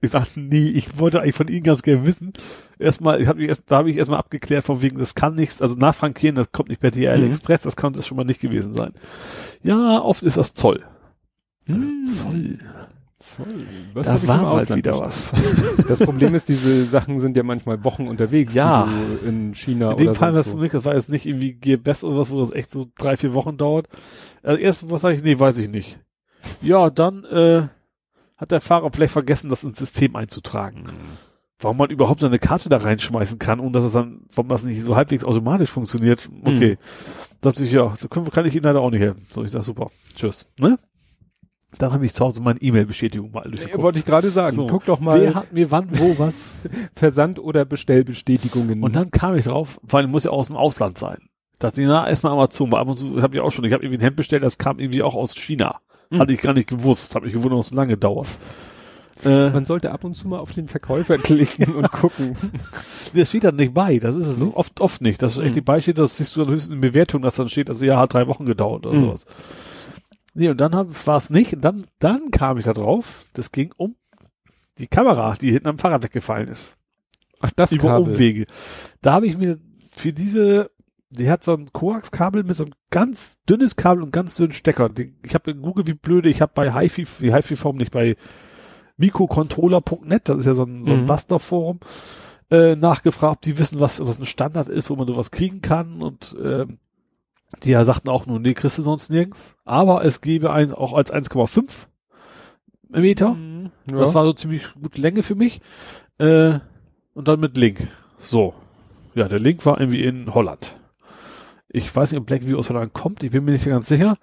Ich 0.00 0.10
sag, 0.10 0.26
nee, 0.36 0.68
ich 0.68 0.98
wollte 0.98 1.20
eigentlich 1.22 1.34
von 1.34 1.48
Ihnen 1.48 1.62
ganz 1.64 1.82
gerne 1.82 2.06
wissen. 2.06 2.32
Erstmal, 2.78 3.20
ich 3.20 3.28
hab 3.28 3.36
mich 3.36 3.48
erst, 3.48 3.62
da 3.66 3.78
habe 3.78 3.90
ich 3.90 3.96
erstmal 3.96 4.18
abgeklärt, 4.18 4.64
von 4.64 4.80
wegen, 4.82 4.98
das 4.98 5.14
kann 5.14 5.34
nichts, 5.34 5.60
also 5.60 5.76
nachfrankieren, 5.76 6.36
das 6.36 6.52
kommt 6.52 6.68
nicht 6.68 6.80
per 6.80 6.90
DHL 6.92 7.18
Mhm. 7.18 7.24
Express, 7.28 7.62
das 7.62 7.76
kann 7.76 7.94
das 7.94 8.06
schon 8.06 8.16
mal 8.16 8.24
nicht 8.24 8.40
gewesen 8.40 8.72
sein. 8.72 8.92
Ja, 9.62 10.00
oft 10.00 10.22
ist 10.22 10.36
das 10.36 10.52
Zoll. 10.54 10.84
Also 11.68 11.80
Hm. 11.88 12.04
Zoll. 12.04 12.58
Zoll. 13.16 13.66
Was 13.94 14.06
Da 14.06 14.28
war 14.28 14.42
mal 14.42 14.68
wieder 14.76 15.00
bestellt? 15.00 15.88
Das 15.88 15.98
Problem 15.98 16.34
ist, 16.36 16.48
diese 16.48 16.84
Sachen 16.84 17.18
sind 17.18 17.36
ja 17.36 17.42
manchmal 17.42 17.82
Wochen 17.82 18.06
unterwegs, 18.06 18.54
Ja. 18.54 18.86
die 18.86 19.24
du 19.24 19.28
in 19.28 19.54
China 19.54 19.90
In 19.92 19.96
dem 19.96 20.06
oder 20.08 20.14
Fall 20.14 20.32
sonst 20.34 20.46
was 20.48 20.56
wo. 20.56 20.60
nicht, 20.60 20.74
das 20.74 20.84
war 20.84 20.94
jetzt 20.94 21.08
nicht 21.08 21.26
irgendwie 21.26 21.54
GBS 21.54 22.04
oder 22.04 22.18
was, 22.18 22.30
wo 22.30 22.38
das 22.40 22.52
echt 22.52 22.70
so 22.70 22.86
drei, 22.96 23.16
vier 23.16 23.34
Wochen 23.34 23.56
dauert. 23.56 23.88
Also 24.42 24.58
erst, 24.58 24.88
was 24.90 25.00
sage 25.00 25.16
ich, 25.16 25.24
nee, 25.24 25.38
weiß 25.38 25.58
ich 25.58 25.68
nicht. 25.68 25.98
Ja, 26.62 26.90
dann 26.90 27.24
äh, 27.24 27.62
hat 28.36 28.50
der 28.52 28.60
Fahrer 28.60 28.88
vielleicht 28.92 29.12
vergessen, 29.12 29.48
das 29.50 29.64
ins 29.64 29.78
System 29.78 30.14
einzutragen. 30.14 30.84
Warum 31.58 31.76
man 31.76 31.90
überhaupt 31.90 32.20
so 32.20 32.26
eine 32.28 32.38
Karte 32.38 32.68
da 32.68 32.76
reinschmeißen 32.76 33.40
kann, 33.40 33.58
und 33.58 33.72
dass 33.72 33.82
es 33.82 33.90
dann, 33.90 34.20
warum 34.32 34.48
das 34.48 34.62
nicht 34.64 34.80
so 34.80 34.94
halbwegs 34.94 35.24
automatisch 35.24 35.70
funktioniert, 35.70 36.28
okay. 36.44 36.78
Dachte 37.40 37.64
ich, 37.64 37.72
ja, 37.72 37.94
da 38.00 38.06
können, 38.06 38.30
kann 38.30 38.46
ich 38.46 38.54
Ihnen 38.54 38.62
leider 38.62 38.80
auch 38.80 38.92
nicht 38.92 39.00
helfen. 39.00 39.26
So, 39.28 39.42
ich 39.42 39.50
sag, 39.50 39.64
super, 39.64 39.90
tschüss. 40.14 40.46
Ne? 40.60 40.78
Dann 41.76 41.92
habe 41.92 42.06
ich 42.06 42.14
zu 42.14 42.24
Hause 42.24 42.40
meine 42.40 42.60
E-Mail-Bestätigung 42.62 43.30
mal 43.30 43.46
Nee, 43.50 43.58
wollte 43.74 43.98
ich 43.98 44.06
gerade 44.06 44.30
sagen. 44.30 44.56
So. 44.56 44.66
Guck 44.68 44.86
doch 44.86 45.00
mal 45.00 45.20
Wer 45.20 45.34
hat 45.34 45.52
mir 45.52 45.70
wann, 45.70 45.88
wo, 45.98 46.18
was? 46.18 46.50
Versand- 46.94 47.38
oder 47.38 47.64
Bestellbestätigungen. 47.66 48.82
Und 48.82 48.96
dann 48.96 49.10
kam 49.10 49.36
ich 49.36 49.44
drauf, 49.44 49.78
weil 49.82 50.06
muss 50.06 50.24
ja 50.24 50.30
aus 50.30 50.46
dem 50.46 50.56
Ausland 50.56 50.96
sein. 50.96 51.18
Dachte 51.58 51.82
ich, 51.82 51.86
na, 51.88 52.08
erstmal 52.08 52.32
Amazon, 52.32 52.72
weil 52.72 52.80
ab 52.80 52.88
und 52.88 52.96
zu 52.98 53.20
habe 53.20 53.34
ich 53.36 53.40
auch 53.42 53.50
schon, 53.52 53.64
ich 53.64 53.72
habe 53.72 53.82
irgendwie 53.84 53.98
ein 54.00 54.04
Hemd 54.04 54.16
bestellt, 54.16 54.42
das 54.44 54.58
kam 54.58 54.78
irgendwie 54.78 55.02
auch 55.02 55.14
aus 55.14 55.34
China. 55.34 55.80
Hm. 56.10 56.20
Hatte 56.20 56.32
ich 56.32 56.40
gar 56.40 56.54
nicht 56.54 56.68
gewusst, 56.68 57.14
habe 57.14 57.26
ich 57.26 57.34
gewundert, 57.34 57.64
so 57.64 57.74
lange 57.74 57.96
dauert. 57.98 58.28
Äh, 59.24 59.50
Man 59.50 59.64
sollte 59.64 59.90
ab 59.90 60.04
und 60.04 60.14
zu 60.14 60.28
mal 60.28 60.38
auf 60.38 60.52
den 60.52 60.68
Verkäufer 60.68 61.18
klicken 61.22 61.74
und 61.74 61.90
gucken. 61.92 62.36
das 63.14 63.28
steht 63.28 63.44
dann 63.44 63.56
nicht 63.56 63.74
bei, 63.74 63.98
das 63.98 64.14
ist 64.16 64.28
es 64.28 64.40
Hm. 64.40 64.52
oft, 64.54 64.80
oft 64.80 65.02
nicht. 65.02 65.20
Das 65.20 65.32
ist 65.34 65.38
echt 65.40 65.48
Hm. 65.48 65.54
die 65.54 65.60
Beispiele, 65.60 65.94
das 65.96 66.16
siehst 66.16 66.34
du 66.36 66.44
dann 66.44 66.52
höchstens 66.54 66.72
in 66.74 66.80
Bewertung, 66.80 67.20
dass 67.22 67.34
dann 67.36 67.48
steht, 67.48 67.68
also 67.68 67.84
ja, 67.84 67.98
hat 67.98 68.14
drei 68.14 68.26
Wochen 68.28 68.46
gedauert 68.46 68.86
oder 68.86 68.96
Hm. 68.96 69.04
sowas. 69.06 69.26
Nee, 70.38 70.50
und 70.50 70.60
dann 70.60 70.72
war 70.72 71.16
es 71.16 71.30
nicht, 71.30 71.52
und 71.54 71.62
dann, 71.62 71.86
dann 71.98 72.30
kam 72.30 72.58
ich 72.58 72.64
da 72.64 72.72
drauf, 72.72 73.26
das 73.32 73.50
ging 73.50 73.74
um 73.76 73.96
die 74.78 74.86
Kamera, 74.86 75.34
die 75.34 75.50
hinten 75.50 75.66
am 75.66 75.78
Fahrrad 75.78 76.04
weggefallen 76.04 76.46
ist. 76.46 76.76
Ach, 77.40 77.50
das 77.56 77.72
über 77.72 77.88
Kabel. 77.88 78.12
Umwege. 78.12 78.44
Da 79.02 79.14
habe 79.14 79.26
ich 79.26 79.36
mir 79.36 79.58
für 79.90 80.12
diese, 80.12 80.70
die 81.10 81.28
hat 81.28 81.42
so 81.42 81.54
ein 81.54 81.72
Koax-Kabel 81.72 82.44
mit 82.44 82.56
so 82.56 82.66
einem 82.66 82.74
ganz 82.90 83.38
dünnes 83.48 83.74
Kabel 83.74 84.00
und 84.04 84.12
ganz 84.12 84.36
dünnen 84.36 84.52
Stecker. 84.52 84.88
Die, 84.88 85.12
ich 85.24 85.34
habe 85.34 85.54
gegoogelt, 85.54 85.88
wie 85.88 85.94
blöde, 85.94 86.28
ich 86.28 86.40
habe 86.40 86.52
bei 86.54 86.72
HiFi, 86.72 87.04
die 87.20 87.34
HiFi-Form 87.34 87.76
nicht 87.76 87.90
bei 87.90 88.14
mikrocontroller.net, 88.96 90.28
das 90.28 90.38
ist 90.38 90.46
ja 90.46 90.54
so 90.54 90.62
ein, 90.62 90.84
so 90.84 90.92
ein 90.92 91.02
Mhm. 91.02 91.06
Bastler-Forum, 91.06 91.80
äh, 92.52 92.76
nachgefragt, 92.76 93.44
die 93.44 93.58
wissen, 93.58 93.80
was, 93.80 93.98
was 94.06 94.20
ein 94.20 94.26
Standard 94.26 94.68
ist, 94.68 94.88
wo 94.88 94.94
man 94.94 95.08
sowas 95.08 95.32
kriegen 95.32 95.62
kann 95.62 96.00
und 96.00 96.36
ähm, 96.40 96.78
die 97.62 97.70
ja 97.70 97.84
sagten 97.84 98.08
auch 98.08 98.26
nur, 98.26 98.38
nee, 98.38 98.54
kriegst 98.54 98.78
du 98.78 98.82
sonst 98.82 99.10
nirgends. 99.10 99.54
Aber 99.64 100.04
es 100.04 100.20
gäbe 100.20 100.52
ein, 100.52 100.72
auch 100.72 100.92
als 100.92 101.12
1,5 101.12 101.86
Meter. 102.88 103.34
Mhm. 103.34 103.70
Ja. 103.90 103.98
Das 103.98 104.14
war 104.14 104.24
so 104.24 104.32
ziemlich 104.32 104.64
gute 104.74 105.00
Länge 105.00 105.22
für 105.22 105.34
mich. 105.34 105.60
Äh, 106.18 106.58
und 107.14 107.28
dann 107.28 107.40
mit 107.40 107.56
Link. 107.56 107.88
So. 108.18 108.54
Ja, 109.14 109.28
der 109.28 109.38
Link 109.38 109.64
war 109.66 109.80
irgendwie 109.80 110.04
in 110.04 110.32
Holland. 110.34 110.76
Ich 111.68 111.94
weiß 111.94 112.12
nicht, 112.12 112.20
ob 112.20 112.26
Blackview 112.26 112.56
aus 112.56 112.70
Holland 112.70 112.92
kommt. 112.92 113.22
Ich 113.22 113.30
bin 113.30 113.44
mir 113.44 113.52
nicht 113.52 113.66
ganz 113.66 113.88
sicher. 113.88 114.16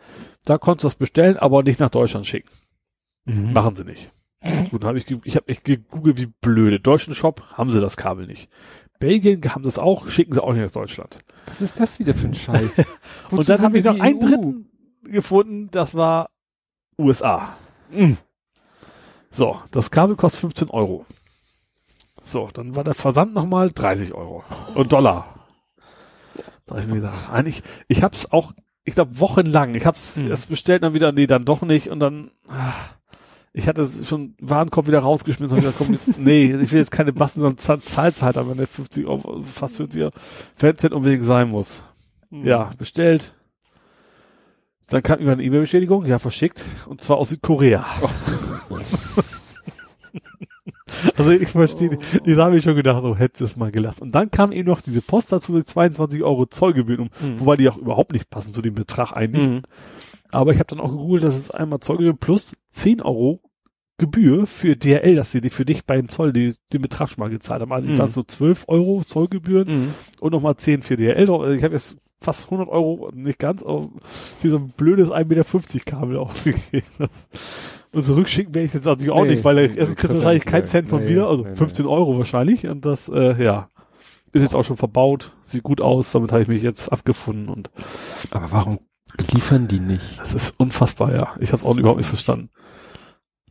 Da 0.45 0.57
konntest 0.57 0.83
du 0.83 0.87
das 0.87 0.95
bestellen, 0.95 1.37
aber 1.37 1.63
nicht 1.63 1.79
nach 1.79 1.89
Deutschland 1.89 2.25
schicken. 2.25 2.49
Mhm. 3.25 3.53
Machen 3.53 3.75
sie 3.75 3.83
nicht. 3.83 4.11
Gut, 4.69 4.83
dann 4.83 4.89
habe 4.89 4.99
ich, 4.99 5.05
ich 5.23 5.35
habe 5.35 5.47
echt 5.47 5.63
gegoogelt, 5.63 6.19
wie 6.19 6.27
blöde. 6.27 6.79
Deutschen 6.79 7.15
Shop 7.15 7.41
haben 7.53 7.71
sie 7.71 7.81
das 7.81 7.97
Kabel 7.97 8.27
nicht. 8.27 8.49
Belgien 9.05 9.41
haben 9.53 9.65
es 9.65 9.77
auch, 9.77 10.07
schicken 10.07 10.33
sie 10.33 10.41
auch 10.43 10.53
nicht 10.53 10.63
nach 10.63 10.71
Deutschland. 10.71 11.17
Was 11.45 11.61
ist 11.61 11.79
das 11.79 11.99
wieder 11.99 12.13
für 12.15 12.25
ein 12.27 12.33
Scheiß? 12.33 12.81
Und 13.29 13.47
dann 13.47 13.61
habe 13.61 13.77
ich 13.77 13.83
noch 13.85 13.99
einen 13.99 14.17
EU? 14.23 14.27
dritten 14.27 14.69
gefunden, 15.03 15.69
das 15.71 15.93
war 15.93 16.31
USA. 16.97 17.55
Mhm. 17.91 18.17
So, 19.29 19.61
das 19.71 19.91
Kabel 19.91 20.15
kostet 20.15 20.41
15 20.41 20.69
Euro. 20.71 21.05
So, 22.23 22.49
dann 22.51 22.75
war 22.75 22.83
der 22.83 22.95
Versand 22.95 23.33
nochmal 23.35 23.69
30 23.71 24.13
Euro. 24.15 24.43
Und 24.73 24.91
Dollar. 24.91 25.27
Da 26.65 26.75
hab 26.75 26.81
ich 26.81 26.87
mir 26.87 26.95
gedacht, 26.95 27.29
eigentlich, 27.31 27.61
ich 27.87 28.01
hab's 28.01 28.31
auch, 28.31 28.53
ich 28.83 28.95
glaube, 28.95 29.19
wochenlang, 29.19 29.75
ich 29.75 29.85
hab's 29.85 30.15
Hm. 30.17 30.29
erst 30.29 30.49
bestellt, 30.49 30.83
dann 30.83 30.95
wieder, 30.95 31.11
nee, 31.11 31.27
dann 31.27 31.45
doch 31.45 31.61
nicht. 31.61 31.89
Und 31.89 31.99
dann, 31.99 32.31
ah, 32.47 32.73
ich 33.57 33.67
hatte 33.69 33.81
es 33.83 34.07
schon 34.07 34.35
Warenkorb 34.41 34.85
wieder 34.87 34.99
rausgeschmissen 34.99 35.55
und 35.57 35.63
gesagt, 35.63 35.77
komm 35.77 35.93
jetzt, 35.93 36.19
nee, 36.19 36.45
ich 36.53 36.71
will 36.71 36.79
jetzt 36.79 36.91
keine 36.91 37.13
Basten, 37.13 37.57
zahl- 37.57 37.79
zahlt's 37.81 38.21
halt, 38.21 38.37
aber 38.37 38.51
eine 38.51 38.67
50 38.67 39.05
Euro, 39.07 39.41
fast 39.43 39.77
50 39.77 40.03
Euro, 40.03 40.11
wenn 40.59 40.75
es 40.75 40.81
denn 40.81 40.91
unbedingt 40.93 41.23
sein 41.23 41.49
muss. 41.49 41.81
Mhm. 42.29 42.45
Ja, 42.45 42.71
bestellt. 42.77 43.33
Dann 44.87 45.01
kam 45.01 45.19
über 45.19 45.31
eine 45.31 45.41
E-Mail-Bestätigung, 45.43 46.05
ja, 46.05 46.19
verschickt, 46.19 46.63
und 46.87 47.01
zwar 47.01 47.17
aus 47.17 47.29
Südkorea. 47.29 47.85
also 51.17 51.31
ich 51.31 51.49
verstehe, 51.49 51.97
die 52.25 52.35
habe 52.35 52.57
ich 52.57 52.63
schon 52.63 52.75
gedacht, 52.75 53.03
so 53.03 53.15
hättest 53.15 53.41
du 53.41 53.45
es 53.45 53.55
mal 53.55 53.71
gelassen. 53.71 54.03
Und 54.03 54.11
dann 54.13 54.29
kam 54.31 54.51
eben 54.51 54.67
noch 54.69 54.81
diese 54.81 55.01
Post 55.01 55.31
dazu, 55.31 55.61
22 55.61 56.23
Euro 56.23 56.45
Zollgebühren, 56.45 57.09
um, 57.21 57.29
Mhm. 57.29 57.39
wobei 57.39 57.55
die 57.55 57.67
auch 57.69 57.77
überhaupt 57.77 58.11
nicht 58.13 58.29
passen 58.29 58.53
zu 58.53 58.61
dem 58.61 58.75
Betrag 58.75 59.13
eigentlich. 59.13 59.47
Mhm. 59.47 59.61
Aber 60.35 60.51
ich 60.51 60.59
habe 60.59 60.67
dann 60.67 60.79
auch 60.79 60.91
gegoogelt, 60.91 61.23
dass 61.23 61.35
es 61.37 61.51
einmal 61.51 61.79
Zollgebühren 61.79 62.17
plus 62.17 62.55
10 62.71 63.01
Euro 63.01 63.41
Gebühr 63.97 64.45
für 64.45 64.75
DRL, 64.75 65.15
dass 65.15 65.31
sie 65.31 65.39
die 65.39 65.49
für 65.49 65.63
dich 65.63 65.85
beim 65.85 66.09
Zoll 66.09 66.33
die, 66.33 66.53
den 66.73 66.81
Betrag 66.81 67.09
schon 67.09 67.23
mal 67.23 67.29
gezahlt 67.29 67.61
haben. 67.61 67.71
Also 67.71 67.89
Mhm. 67.91 67.97
waren 67.97 68.07
es 68.07 68.15
nur 68.17 68.27
12 68.27 68.65
Euro 68.67 69.03
Zollgebühren 69.05 69.67
Mhm. 69.85 69.93
und 70.19 70.31
nochmal 70.33 70.57
10 70.57 70.81
für 70.81 70.97
DRL. 70.97 71.29
Also 71.29 71.47
ich 71.47 71.63
habe 71.63 71.73
jetzt 71.75 71.95
fast 72.19 72.49
100 72.51 72.67
Euro, 72.67 73.09
nicht 73.13 73.39
ganz, 73.39 73.63
aber 73.63 73.89
für 74.41 74.49
so 74.49 74.57
ein 74.57 74.73
blödes 74.75 75.11
1,50 75.11 75.75
Meter 75.79 75.85
Kabel 75.85 76.17
ausgegeben. 76.73 76.85
Das- 76.97 77.27
Und 77.93 78.01
zurückschicken 78.03 78.53
werde 78.53 78.65
ich 78.65 78.73
jetzt 78.73 78.83
natürlich 78.85 79.11
auch 79.13 79.23
Nee, 79.23 79.35
nicht, 79.35 79.45
weil 79.45 79.55
nee, 79.55 79.73
erstens 79.77 79.95
kriegst 79.95 80.13
du 80.13 80.17
wahrscheinlich 80.17 80.43
keinen. 80.45 80.65
Cent 80.65 80.89
von 80.89 81.03
Nee, 81.03 81.09
wieder, 81.11 81.29
also 81.29 81.43
nee, 81.43 81.51
nee. 81.51 81.55
15 81.55 81.85
Euro 81.85 82.17
wahrscheinlich. 82.17 82.67
Und 82.67 82.83
das, 82.83 83.07
äh, 83.07 83.41
ja, 83.41 83.69
ist 84.33 84.41
jetzt 84.41 84.55
auch 84.55 84.65
schon 84.65 84.75
verbaut, 84.75 85.31
sieht 85.45 85.63
gut 85.63 85.79
aus, 85.79 86.11
damit 86.11 86.33
habe 86.33 86.41
ich 86.41 86.49
mich 86.49 86.61
jetzt 86.61 86.91
abgefunden 86.91 87.47
und 87.47 87.69
Aber 88.31 88.51
warum 88.51 88.79
liefern 89.33 89.67
die 89.67 89.79
nicht? 89.79 90.19
das 90.19 90.33
ist 90.33 90.53
unfassbar, 90.57 91.13
ja. 91.13 91.35
Ich 91.39 91.51
habe 91.51 91.57
es 91.57 91.63
auch 91.63 91.77
überhaupt 91.77 91.97
nicht 91.97 92.09
verstanden. 92.09 92.49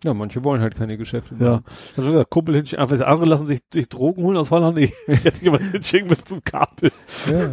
Ja, 0.04 0.12
manche 0.12 0.44
wollen 0.44 0.60
halt 0.60 0.76
keine 0.76 0.98
Geschäfte. 0.98 1.34
Ja. 1.38 1.62
schon 1.94 2.12
gesagt, 2.12 2.30
Kumpel 2.30 2.56
hinschicken, 2.56 2.82
einfach 2.82 2.98
das 2.98 3.06
andere 3.06 3.26
lassen 3.26 3.46
sich, 3.46 3.60
sich 3.72 3.88
Drogen 3.88 4.22
holen 4.22 4.36
aus 4.36 4.50
Holland. 4.50 4.78
Ich 4.78 4.92
hätte 5.06 5.42
jemand 5.42 5.62
hinschicken 5.70 6.08
bis 6.08 6.22
zum 6.24 6.44
Kabel. 6.44 6.92
Ja. 7.26 7.52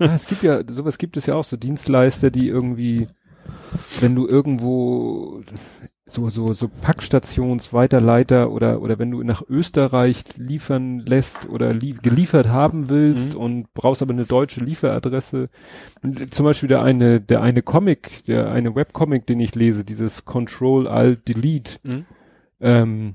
ja. 0.00 0.14
Es 0.14 0.26
gibt 0.26 0.42
ja, 0.42 0.62
sowas 0.66 0.98
gibt 0.98 1.16
es 1.16 1.26
ja 1.26 1.36
auch, 1.36 1.44
so 1.44 1.56
Dienstleister, 1.56 2.32
die 2.32 2.48
irgendwie, 2.48 3.06
wenn 4.00 4.16
du 4.16 4.26
irgendwo 4.26 5.42
so, 6.06 6.28
so, 6.30 6.52
so 6.52 6.68
Packstationsweiterleiter 6.68 8.50
oder, 8.50 8.82
oder 8.82 8.98
wenn 8.98 9.10
du 9.10 9.22
nach 9.22 9.42
Österreich 9.48 10.24
liefern 10.36 10.98
lässt 11.00 11.48
oder 11.48 11.72
lie 11.72 11.94
geliefert 11.94 12.48
haben 12.48 12.88
willst 12.90 13.34
Mhm. 13.34 13.40
und 13.40 13.74
brauchst 13.74 14.02
aber 14.02 14.12
eine 14.12 14.24
deutsche 14.24 14.60
Lieferadresse. 14.64 15.48
Zum 16.30 16.44
Beispiel 16.44 16.68
der 16.68 16.82
eine, 16.82 17.20
der 17.20 17.40
eine 17.40 17.62
Comic, 17.62 18.24
der 18.26 18.50
eine 18.50 18.74
Webcomic, 18.74 19.26
den 19.26 19.40
ich 19.40 19.54
lese, 19.54 19.84
dieses 19.84 20.24
Control 20.24 20.88
Alt 20.88 21.28
Delete, 21.28 21.78
Mhm. 21.84 22.04
ähm, 22.60 23.14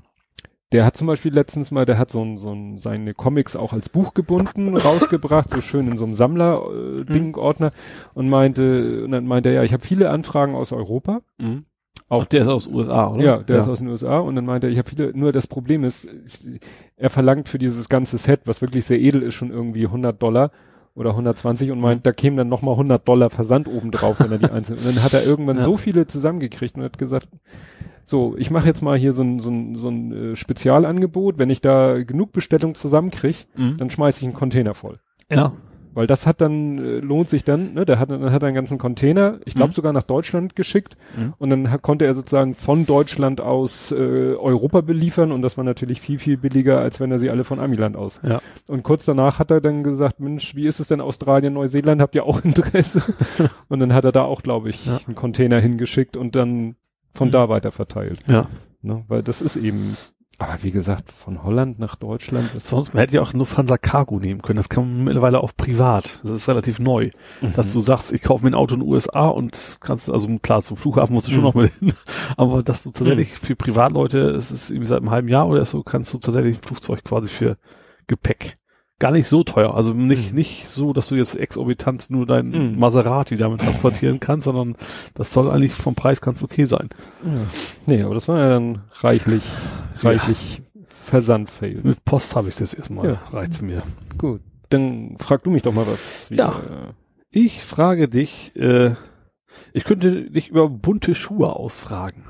der 0.72 0.84
hat 0.84 0.96
zum 0.98 1.06
Beispiel 1.06 1.32
letztens 1.32 1.70
mal, 1.70 1.86
der 1.86 1.96
hat 1.98 2.10
so 2.10 2.22
ein, 2.22 2.36
so 2.36 2.52
ein, 2.52 2.78
seine 2.78 3.14
Comics 3.14 3.56
auch 3.56 3.72
als 3.72 3.88
Buch 3.88 4.12
gebunden, 4.12 4.76
rausgebracht, 4.76 5.48
so 5.50 5.60
schön 5.62 5.88
in 5.90 5.96
so 5.98 6.04
einem 6.04 6.14
Sammler-Ding-Ordner 6.14 7.72
und 8.14 8.28
meinte, 8.28 9.02
und 9.04 9.12
dann 9.12 9.26
meinte 9.26 9.48
er, 9.50 9.56
ja, 9.56 9.62
ich 9.62 9.72
habe 9.72 9.84
viele 9.84 10.10
Anfragen 10.10 10.54
aus 10.54 10.72
Europa. 10.72 11.20
Mhm. 11.38 11.64
Auch- 12.08 12.24
der 12.24 12.42
ist 12.42 12.48
aus 12.48 12.66
USA, 12.66 13.08
oder? 13.08 13.22
Ja, 13.24 13.36
der 13.38 13.58
ist 13.60 13.68
aus 13.68 13.78
den 13.78 13.88
USA 13.88 14.18
und 14.18 14.34
dann 14.36 14.46
meinte 14.46 14.66
er, 14.66 14.70
ich 14.72 14.78
habe 14.78 14.88
viele, 14.88 15.12
nur 15.16 15.30
das 15.32 15.46
Problem 15.46 15.84
ist, 15.84 16.08
er 16.96 17.10
verlangt 17.10 17.48
für 17.48 17.58
dieses 17.58 17.88
ganze 17.88 18.16
Set, 18.18 18.40
was 18.46 18.62
wirklich 18.62 18.84
sehr 18.86 18.98
edel 19.00 19.22
ist, 19.22 19.34
schon 19.34 19.50
irgendwie 19.50 19.84
100 19.84 20.20
Dollar 20.22 20.50
oder 20.94 21.10
120 21.10 21.70
und 21.70 21.80
meint, 21.80 22.06
da 22.06 22.12
kämen 22.12 22.36
dann 22.36 22.48
nochmal 22.48 22.74
100 22.74 23.06
Dollar 23.06 23.30
Versand 23.30 23.68
oben 23.68 23.90
drauf, 23.90 24.16
wenn 24.20 24.32
er 24.32 24.38
die 24.38 24.50
einzelnen, 24.50 24.84
und 24.86 24.96
dann 24.96 25.04
hat 25.04 25.12
er 25.14 25.24
irgendwann 25.24 25.56
Ja. 25.58 25.64
so 25.64 25.76
viele 25.76 26.06
zusammengekriegt 26.06 26.76
und 26.76 26.82
hat 26.82 26.98
gesagt, 26.98 27.28
so, 28.04 28.34
ich 28.38 28.50
mache 28.50 28.66
jetzt 28.66 28.80
mal 28.82 28.96
hier 28.96 29.12
so 29.12 29.22
ein, 29.22 29.38
so 29.38 29.50
ein, 29.50 29.76
so 29.76 29.88
ein 29.90 30.32
äh, 30.32 30.34
Spezialangebot, 30.36 31.38
wenn 31.38 31.50
ich 31.50 31.60
da 31.60 32.02
genug 32.02 32.32
Bestellung 32.32 32.74
zusammenkriege, 32.74 33.36
Mhm. 33.56 33.76
dann 33.76 33.90
schmeiße 33.90 34.20
ich 34.20 34.24
einen 34.24 34.34
Container 34.34 34.74
voll. 34.74 34.98
Ja. 35.30 35.52
Weil 35.94 36.06
das 36.06 36.26
hat 36.26 36.40
dann, 36.40 36.78
äh, 36.78 36.98
lohnt 37.00 37.28
sich 37.28 37.44
dann, 37.44 37.74
ne, 37.74 37.84
der 37.84 37.98
hat, 37.98 38.10
dann 38.10 38.30
hat 38.32 38.42
er 38.42 38.46
einen 38.48 38.54
ganzen 38.54 38.78
Container, 38.78 39.38
ich 39.44 39.54
glaube 39.54 39.70
Mhm. 39.70 39.74
sogar 39.74 39.92
nach 39.92 40.02
Deutschland 40.04 40.54
geschickt 40.56 40.96
Mhm. 41.16 41.34
und 41.38 41.50
dann 41.50 41.82
konnte 41.82 42.04
er 42.04 42.14
sozusagen 42.14 42.54
von 42.54 42.86
Deutschland 42.86 43.40
aus 43.40 43.90
äh, 43.92 43.94
Europa 43.96 44.80
beliefern 44.82 45.32
und 45.32 45.42
das 45.42 45.56
war 45.56 45.64
natürlich 45.64 46.00
viel, 46.00 46.18
viel 46.18 46.36
billiger, 46.36 46.78
als 46.80 47.00
wenn 47.00 47.10
er 47.10 47.18
sie 47.18 47.30
alle 47.30 47.44
von 47.44 47.58
Amiland 47.60 47.96
aus. 47.96 48.20
Ja. 48.22 48.40
Und 48.68 48.82
kurz 48.82 49.04
danach 49.04 49.38
hat 49.38 49.50
er 49.50 49.60
dann 49.60 49.82
gesagt, 49.82 50.20
Mensch, 50.20 50.54
wie 50.54 50.66
ist 50.66 50.80
es 50.80 50.88
denn 50.88 51.00
Australien, 51.00 51.54
Neuseeland, 51.54 52.00
habt 52.00 52.14
ihr 52.14 52.24
auch 52.24 52.40
Interesse? 52.44 53.00
und 53.68 53.80
dann 53.80 53.92
hat 53.94 54.04
er 54.04 54.12
da 54.12 54.22
auch, 54.22 54.42
glaube 54.42 54.70
ich, 54.70 54.86
Ja. 54.86 54.98
einen 55.06 55.14
Container 55.16 55.58
hingeschickt 55.60 56.16
und 56.16 56.36
dann 56.36 56.76
von 57.14 57.28
Mhm. 57.28 57.32
da 57.32 57.48
weiter 57.48 57.72
verteilt. 57.72 58.20
Ja. 58.28 58.46
Ne? 58.82 59.04
Weil 59.08 59.22
das 59.22 59.40
ist 59.42 59.56
eben, 59.56 59.96
aber 60.38 60.62
wie 60.62 60.70
gesagt, 60.70 61.10
von 61.10 61.42
Holland 61.42 61.78
nach 61.80 61.96
Deutschland. 61.96 62.50
Das 62.54 62.68
Sonst, 62.70 62.94
man 62.94 63.00
hätte 63.00 63.16
ja 63.16 63.22
auch 63.22 63.32
nur 63.32 63.40
Lufthansa 63.40 63.76
Cargo 63.76 64.20
nehmen 64.20 64.40
können. 64.40 64.56
Das 64.56 64.68
kann 64.68 64.84
man 64.84 65.04
mittlerweile 65.04 65.40
auch 65.42 65.50
privat. 65.56 66.20
Das 66.22 66.30
ist 66.30 66.48
relativ 66.48 66.78
neu. 66.78 67.10
Mhm. 67.40 67.54
Dass 67.54 67.72
du 67.72 67.80
sagst, 67.80 68.12
ich 68.12 68.22
kaufe 68.22 68.44
mir 68.44 68.52
ein 68.52 68.54
Auto 68.54 68.74
in 68.74 68.80
den 68.80 68.88
USA 68.88 69.26
und 69.28 69.78
kannst, 69.80 70.08
also 70.08 70.28
klar, 70.38 70.62
zum 70.62 70.76
Flughafen 70.76 71.12
musst 71.14 71.26
du 71.26 71.32
schon 71.32 71.40
Mhm. 71.40 71.44
noch 71.46 71.54
mal 71.54 71.68
hin. 71.68 71.92
Aber 72.36 72.62
dass 72.62 72.84
du 72.84 72.90
tatsächlich 72.92 73.30
für 73.30 73.56
Privatleute, 73.56 74.20
es 74.30 74.52
ist 74.52 74.70
irgendwie 74.70 74.86
seit 74.88 75.00
einem 75.00 75.10
halben 75.10 75.28
Jahr 75.28 75.48
oder 75.48 75.64
so, 75.64 75.82
kannst 75.82 76.14
du 76.14 76.18
tatsächlich 76.18 76.58
ein 76.58 76.62
Flugzeug 76.62 77.02
quasi 77.04 77.28
für 77.28 77.56
Gepäck. 78.06 78.58
Gar 79.00 79.12
nicht 79.12 79.28
so 79.28 79.44
teuer. 79.44 79.74
Also 79.74 79.92
nicht, 79.94 80.30
Mhm. 80.32 80.38
nicht 80.38 80.68
so, 80.68 80.92
dass 80.92 81.06
du 81.08 81.14
jetzt 81.14 81.36
exorbitant 81.36 82.10
nur 82.10 82.26
dein 82.26 82.48
Mhm. 82.72 82.78
Maserati 82.80 83.36
damit 83.36 83.60
transportieren 83.60 84.18
kannst, 84.20 84.44
sondern 84.46 84.76
das 85.14 85.32
soll 85.32 85.50
eigentlich 85.50 85.72
vom 85.72 85.94
Preis 85.94 86.20
ganz 86.20 86.42
okay 86.42 86.64
sein. 86.64 86.88
Ja. 87.24 87.30
Nee, 87.86 88.02
aber 88.02 88.14
das 88.14 88.26
war 88.28 88.38
ja 88.40 88.48
dann 88.50 88.82
reichlich, 89.00 89.44
Ja. 90.02 90.10
reichlich 90.10 90.62
Versandfails. 91.04 91.84
Mit 91.84 92.04
Post 92.04 92.34
habe 92.36 92.48
ich 92.48 92.54
es 92.54 92.60
jetzt 92.60 92.74
erstmal. 92.74 93.06
Ja. 93.08 93.22
Reicht's 93.32 93.62
mir. 93.62 93.78
Gut. 94.18 94.40
Dann 94.68 95.16
frag 95.20 95.44
du 95.44 95.50
mich 95.50 95.62
doch 95.62 95.72
mal 95.72 95.86
was. 95.86 96.28
Ja. 96.30 96.60
Ich 97.30 97.62
frage 97.62 98.08
dich, 98.08 98.54
äh, 98.56 98.94
ich 99.72 99.84
könnte 99.84 100.30
dich 100.30 100.48
über 100.48 100.68
bunte 100.68 101.14
Schuhe 101.14 101.54
ausfragen. 101.54 102.24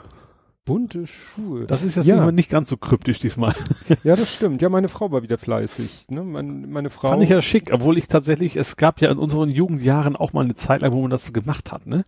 Bunte 0.69 1.07
Schuhe. 1.07 1.65
Das 1.67 1.83
ist 1.83 1.97
jetzt 1.97 2.07
Ja. 2.07 2.19
immer 2.23 2.31
nicht 2.31 2.51
ganz 2.51 2.69
so 2.69 2.77
kryptisch 2.77 3.19
diesmal. 3.19 3.55
ja, 4.05 4.15
das 4.15 4.33
stimmt. 4.33 4.63
Ja, 4.63 4.69
meine 4.69 4.89
Frau 4.89 5.11
war 5.11 5.23
wieder 5.23 5.39
fleißig. 5.39 6.07
Ne? 6.11 6.23
Mein, 6.23 6.71
meine 6.71 6.91
Frau. 6.91 7.09
Fand 7.09 7.23
ich 7.23 7.31
ja 7.31 7.43
schick, 7.43 7.71
obwohl 7.73 7.99
ich 7.99 8.07
tatsächlich, 8.07 8.55
es 8.57 8.77
gab 8.77 9.01
ja 9.01 9.11
in 9.11 9.19
unseren 9.19 9.51
Jugendjahren 9.51 10.15
auch 10.15 10.33
mal 10.33 10.45
eine 10.45 10.55
Zeit 10.55 10.83
lang, 10.83 10.93
wo 10.93 11.01
man 11.01 11.11
das 11.11 11.25
so 11.25 11.33
gemacht 11.33 11.73
hat, 11.73 11.87
ne? 11.87 12.05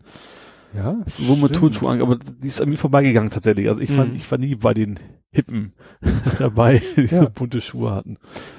ja, 0.72 0.98
Wo 1.18 1.34
man. 1.34 1.50
Turnschuhe 1.52 1.90
an, 1.90 2.00
aber 2.00 2.16
die 2.16 2.46
ist 2.46 2.61
an 2.62 2.68
mir 2.68 2.76
vorbeigegangen 2.76 3.30
tatsächlich. 3.30 3.68
Also 3.68 3.80
ich 3.80 3.96
war, 3.96 4.06
Mhm. 4.06 4.14
ich 4.14 4.30
war 4.30 4.38
nie 4.38 4.54
bei 4.54 4.72
den 4.72 5.00
Hippen 5.32 5.72
dabei, 6.38 6.80
die 6.96 7.06
Ja. 7.06 7.22
so 7.24 7.28
bunte 7.34 7.61
Schuhe 7.61 7.90
hatten. 7.92 8.18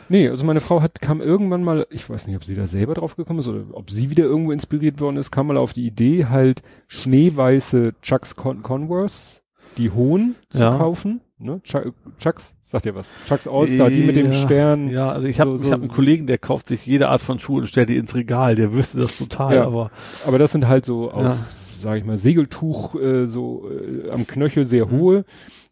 Nee, 0.10 0.28
also 0.28 0.46
meine 0.46 0.60
Frau 0.62 0.82
hat, 0.82 1.00
kam 1.02 1.22
irgendwann 1.22 1.64
mal, 1.64 1.86
ich 1.90 2.10
weiß 2.10 2.28
nicht, 2.28 2.36
ob 2.36 2.44
sie 2.44 2.56
da 2.56 2.66
selber 2.68 2.96
drauf 2.96 3.16
gekommen 3.16 3.40
ist 3.40 3.48
oder 3.48 3.64
ob 3.74 3.92
sie 3.92 4.10
wieder 4.10 4.24
irgendwo 4.26 4.52
inspiriert 4.52 5.00
worden 5.00 5.18
ist, 5.18 5.32
kam 5.32 5.48
mal 5.48 5.58
auf 5.58 5.72
die 5.74 5.86
Idee, 5.86 6.26
halt 6.26 6.64
schneeweiße 6.88 7.94
Chucks 8.02 8.36
Con 8.36 8.64
Converse, 8.64 9.41
die 9.78 9.90
hohen 9.92 10.36
zu 10.50 10.60
Ja. 10.60 10.78
kaufen. 10.78 11.22
Ne? 11.40 11.60
Chuck, 11.64 11.94
Chucks, 12.20 12.54
sagt 12.62 12.86
ihr 12.86 12.94
was? 12.94 13.08
Chucks 13.28 13.48
All-Star, 13.48 13.90
die 13.90 14.04
mit 14.04 14.16
dem. 14.16 14.32
Stern. 14.32 14.90
Ja, 14.90 15.12
also 15.12 15.28
ich 15.28 15.40
habe 15.40 15.58
So- 15.58 15.64
ich 15.64 15.68
so- 15.70 15.74
hab 15.74 15.80
einen 15.80 15.90
Kollegen, 15.90 16.28
der 16.28 16.38
kauft 16.38 16.68
sich 16.68 16.86
jede 16.86 17.10
Art 17.10 17.22
von 17.22 17.40
Schuhe 17.40 17.62
und 17.62 17.68
stellt 17.68 17.90
die 17.90 17.98
ins 17.98 18.14
Regal. 18.14 18.54
Der 18.56 18.74
wüsste 18.74 19.00
das 19.00 19.18
total, 19.18 19.56
Ja. 19.56 19.66
aber 19.66 19.90
Aber 20.28 20.38
das 20.38 20.52
sind 20.52 20.68
halt 20.68 20.86
so 20.86 21.10
aus, 21.12 21.30
Ja. 21.32 21.38
sage 21.82 21.98
ich 22.00 22.06
mal, 22.06 22.18
Segeltuch, 22.20 22.94
äh, 22.96 23.26
so 23.26 23.68
äh, 23.72 24.12
am 24.12 24.28
Knöchel 24.28 24.66
sehr 24.66 24.86
Mhm. 24.86 24.92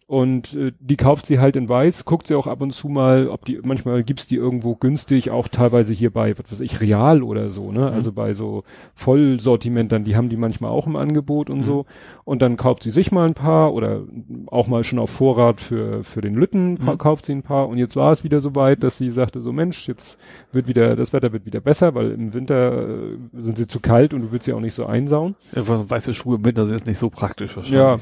Und 0.10 0.56
äh, 0.56 0.72
die 0.80 0.96
kauft 0.98 1.28
sie 1.28 1.38
halt 1.38 1.56
in 1.56 1.70
weiß, 1.70 2.04
guckt 2.04 2.26
sie 2.26 2.34
auch 2.34 2.48
ab 2.48 2.62
und 2.62 2.74
zu 2.74 2.88
mal, 2.90 3.28
ob 3.28 3.46
die, 3.46 3.60
manchmal 3.62 4.04
gibt's 4.04 4.26
die 4.26 4.38
irgendwo 4.38 4.74
günstig, 4.74 5.30
auch 5.30 5.48
teilweise 5.48 5.94
hier 5.94 6.10
bei, 6.10 6.36
was 6.36 6.52
weiß 6.52 6.62
ich, 6.62 6.82
Real 6.82 7.22
oder 7.22 7.52
so, 7.52 7.72
ne? 7.72 7.82
Mhm. 7.82 7.94
Also 7.94 8.12
bei 8.12 8.34
so 8.34 8.64
Vollsortimentern, 8.96 10.04
die 10.04 10.16
haben 10.16 10.30
die 10.30 10.36
manchmal 10.38 10.72
auch 10.72 10.88
im 10.88 10.96
Angebot 10.96 11.52
und 11.52 11.60
Mhm. 11.60 11.64
so. 11.64 11.86
Und 12.24 12.42
dann 12.42 12.58
kauft 12.58 12.82
sie 12.82 12.90
sich 12.90 13.12
mal 13.12 13.28
ein 13.28 13.36
paar 13.36 13.72
oder 13.74 14.02
auch 14.48 14.66
mal 14.68 14.84
schon 14.84 14.98
auf 14.98 15.12
Vorrat 15.12 15.62
für, 15.62 16.04
für 16.04 16.22
den 16.22 16.34
Lütten 16.34 16.80
Mhm. 16.82 16.98
kauft 16.98 17.28
sie 17.28 17.34
ein 17.34 17.44
paar. 17.44 17.68
Und 17.68 17.78
jetzt 17.78 17.96
war 17.96 18.12
es 18.12 18.24
wieder 18.24 18.40
so 18.40 18.56
weit, 18.56 18.82
dass 18.84 18.98
sie 18.98 19.12
sagte, 19.12 19.42
so 19.42 19.52
Mensch, 19.52 19.88
jetzt 19.88 20.18
wird 20.52 20.68
wieder, 20.68 20.96
das 20.96 21.14
Wetter 21.14 21.34
wird 21.34 21.46
wieder 21.46 21.60
besser, 21.62 21.94
weil 21.94 22.12
im 22.14 22.34
Winter 22.34 22.88
äh, 22.90 23.18
sind 23.38 23.60
sie 23.60 23.68
zu 23.68 23.80
kalt 23.80 24.16
und 24.16 24.22
du 24.24 24.32
willst 24.32 24.46
sie 24.46 24.54
auch 24.54 24.60
nicht 24.60 24.74
so 24.74 24.88
einsauen. 24.88 25.36
einfach 25.56 25.88
weiße 25.88 26.16
Schuhe 26.16 26.38
im 26.38 26.46
Winter 26.46 26.66
sind 26.66 26.78
jetzt 26.78 26.88
nicht 26.88 26.98
so 26.98 27.12
praktisch 27.12 27.56
Ja. 27.70 28.00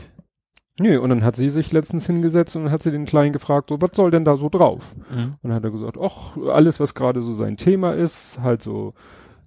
Nö, 0.80 1.00
und 1.00 1.10
dann 1.10 1.24
hat 1.24 1.36
sie 1.36 1.50
sich 1.50 1.72
letztens 1.72 2.06
hingesetzt 2.06 2.56
und 2.56 2.64
dann 2.66 2.72
hat 2.72 2.84
sie 2.84 2.92
den 2.92 3.06
Kleinen 3.06 3.34
gefragt, 3.34 3.70
so, 3.70 3.82
was 3.82 3.92
soll 3.94 4.12
denn 4.12 4.26
da 4.26 4.36
so 4.38 4.48
drauf? 4.50 4.96
Mhm. 5.10 5.24
Und 5.42 5.50
dann 5.50 5.54
hat 5.54 5.64
er 5.64 5.72
gesagt, 5.72 5.98
ach, 6.02 6.38
alles, 6.54 6.80
was 6.80 6.94
gerade 6.94 7.22
so 7.22 7.34
sein 7.34 7.58
Thema 7.58 7.94
ist, 7.94 8.40
halt 8.44 8.62
so 8.62 8.94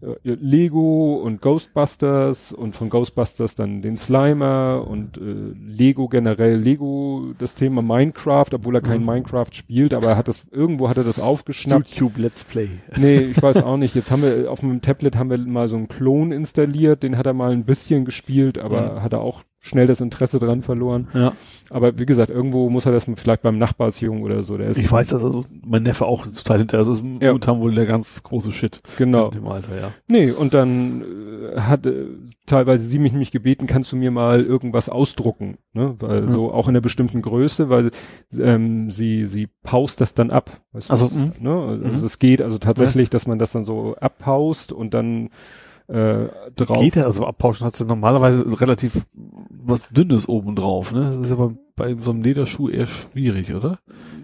äh, 0.03 0.16
Lego 0.24 1.16
und 1.22 1.41
Ghostbusters 1.41 2.53
und 2.53 2.74
von 2.74 2.91
Ghostbusters 2.91 3.55
dann 3.55 3.81
den 3.83 3.97
Slimer 3.97 4.85
und 4.89 5.18
äh, 5.18 5.20
Lego 5.66 6.09
generell, 6.09 6.57
Lego 6.57 7.26
das 7.39 7.55
Thema 7.55 7.81
Minecraft, 7.83 8.47
obwohl 8.55 8.74
er 8.76 8.81
kein 8.81 9.01
Mhm. 9.01 9.07
Minecraft 9.07 9.53
spielt, 9.53 9.95
aber 9.95 10.09
er 10.09 10.16
hat 10.16 10.26
das, 10.26 10.45
irgendwo 10.51 10.89
hat 10.89 10.97
er 10.97 11.05
das 11.05 11.20
aufgeschnappt. 11.20 11.91
YouTube 11.91 12.18
Let's 12.18 12.43
Play. 12.45 12.70
Nee, 12.97 13.18
ich 13.20 13.41
weiß 13.41 13.59
auch 13.62 13.76
nicht. 13.76 13.95
Jetzt 13.95 14.11
haben 14.11 14.22
wir 14.22 14.51
auf 14.51 14.61
dem 14.61 14.81
Tablet 14.83 15.16
haben 15.16 15.31
wir 15.31 15.39
mal 15.39 15.68
so 15.68 15.76
einen 15.76 15.89
Klon 15.89 16.33
installiert, 16.33 17.03
den 17.03 17.16
hat 17.16 17.26
er 17.26 17.35
mal 17.35 17.53
ein 17.53 17.64
bisschen 17.64 18.05
gespielt, 18.05 18.59
aber 18.59 18.95
Mhm. 18.95 19.03
hat 19.03 19.12
er 19.12 19.20
auch 19.20 19.43
schnell 19.63 19.87
das 19.87 20.01
Interesse 20.01 20.39
dran 20.39 20.63
verloren. 20.63 21.09
Ja. 21.13 21.33
Aber 21.69 21.99
wie 21.99 22.07
gesagt, 22.07 22.31
irgendwo 22.31 22.71
muss 22.71 22.87
er 22.87 22.93
das 22.93 23.07
vielleicht 23.17 23.43
beim 23.43 23.59
Nachbarsjungen 23.59 24.23
oder 24.23 24.43
so. 24.43 24.57
Der 24.57 24.69
ist 24.69 24.79
Ich 24.79 24.91
weiß, 24.91 25.09
dass 25.09 25.23
also 25.23 25.45
mein 25.63 25.83
Neffe 25.83 26.07
auch 26.07 26.27
total 26.27 26.61
hinter. 26.61 26.79
Das 26.79 26.89
ist 26.89 27.05
Ja. 27.05 27.29
momentan 27.29 27.61
wohl 27.61 27.75
der 27.75 27.85
ganz 27.85 28.23
große 28.23 28.51
Shit. 28.53 28.81
genau. 28.97 29.29
Dem 29.31 29.47
Alter, 29.47 29.79
ja. 29.79 29.93
Nee, 30.09 30.31
und 30.33 30.55
dann 30.55 31.03
äh, 31.55 31.61
hat 31.61 31.85
äh, 31.85 32.07
teilweise 32.47 32.87
sie 32.87 32.99
mich 32.99 33.13
nämlich 33.13 33.33
gebeten, 33.33 33.67
kannst 33.67 33.93
du 33.93 33.97
mir 33.97 34.11
mal 34.11 34.43
irgendwas 34.43 34.89
ausdrucken, 34.89 35.59
ne? 35.75 35.95
Weil 35.99 36.23
Mhm. 36.23 36.31
so 36.31 36.53
auch 36.55 36.67
in 36.67 36.71
einer 36.73 36.81
bestimmten 36.81 37.21
Größe, 37.21 37.69
weil 37.69 37.91
ähm, 38.39 38.91
sie 38.91 39.27
sie 39.27 39.47
paust 39.63 40.01
das 40.01 40.15
dann 40.15 40.31
ab. 40.31 40.51
Weißt 40.73 40.89
du, 40.89 40.93
Also, 40.93 41.07
was, 41.11 41.15
mhm. 41.16 41.32
ne? 41.39 41.53
Also 41.85 41.99
Mhm. 41.99 42.05
es 42.07 42.19
geht 42.19 42.41
also 42.41 42.57
tatsächlich, 42.57 43.11
dass 43.11 43.27
man 43.27 43.39
das 43.39 43.53
dann 43.53 43.66
so 43.66 43.95
abpaust 44.01 44.73
und 44.73 44.95
dann 44.95 45.28
äh, 45.91 46.29
drauf. 46.55 46.81
Geht 46.81 46.97
ja, 46.97 47.05
also 47.05 47.27
abpauschen 47.27 47.67
hat 47.67 47.77
sie 47.77 47.85
normalerweise 47.85 48.45
relativ 48.61 49.07
was 49.51 49.89
Dünnes 49.89 50.29
oben 50.29 50.57
drauf, 50.57 50.93
ne? 50.93 51.17
Das 51.17 51.27
ist 51.27 51.33
aber 51.33 51.55
bei 51.77 51.97
so 52.01 52.11
einem 52.11 52.23
Lederschuh 52.23 52.69
eher 52.69 52.87
schwierig, 52.87 53.55
oder? 53.55 53.79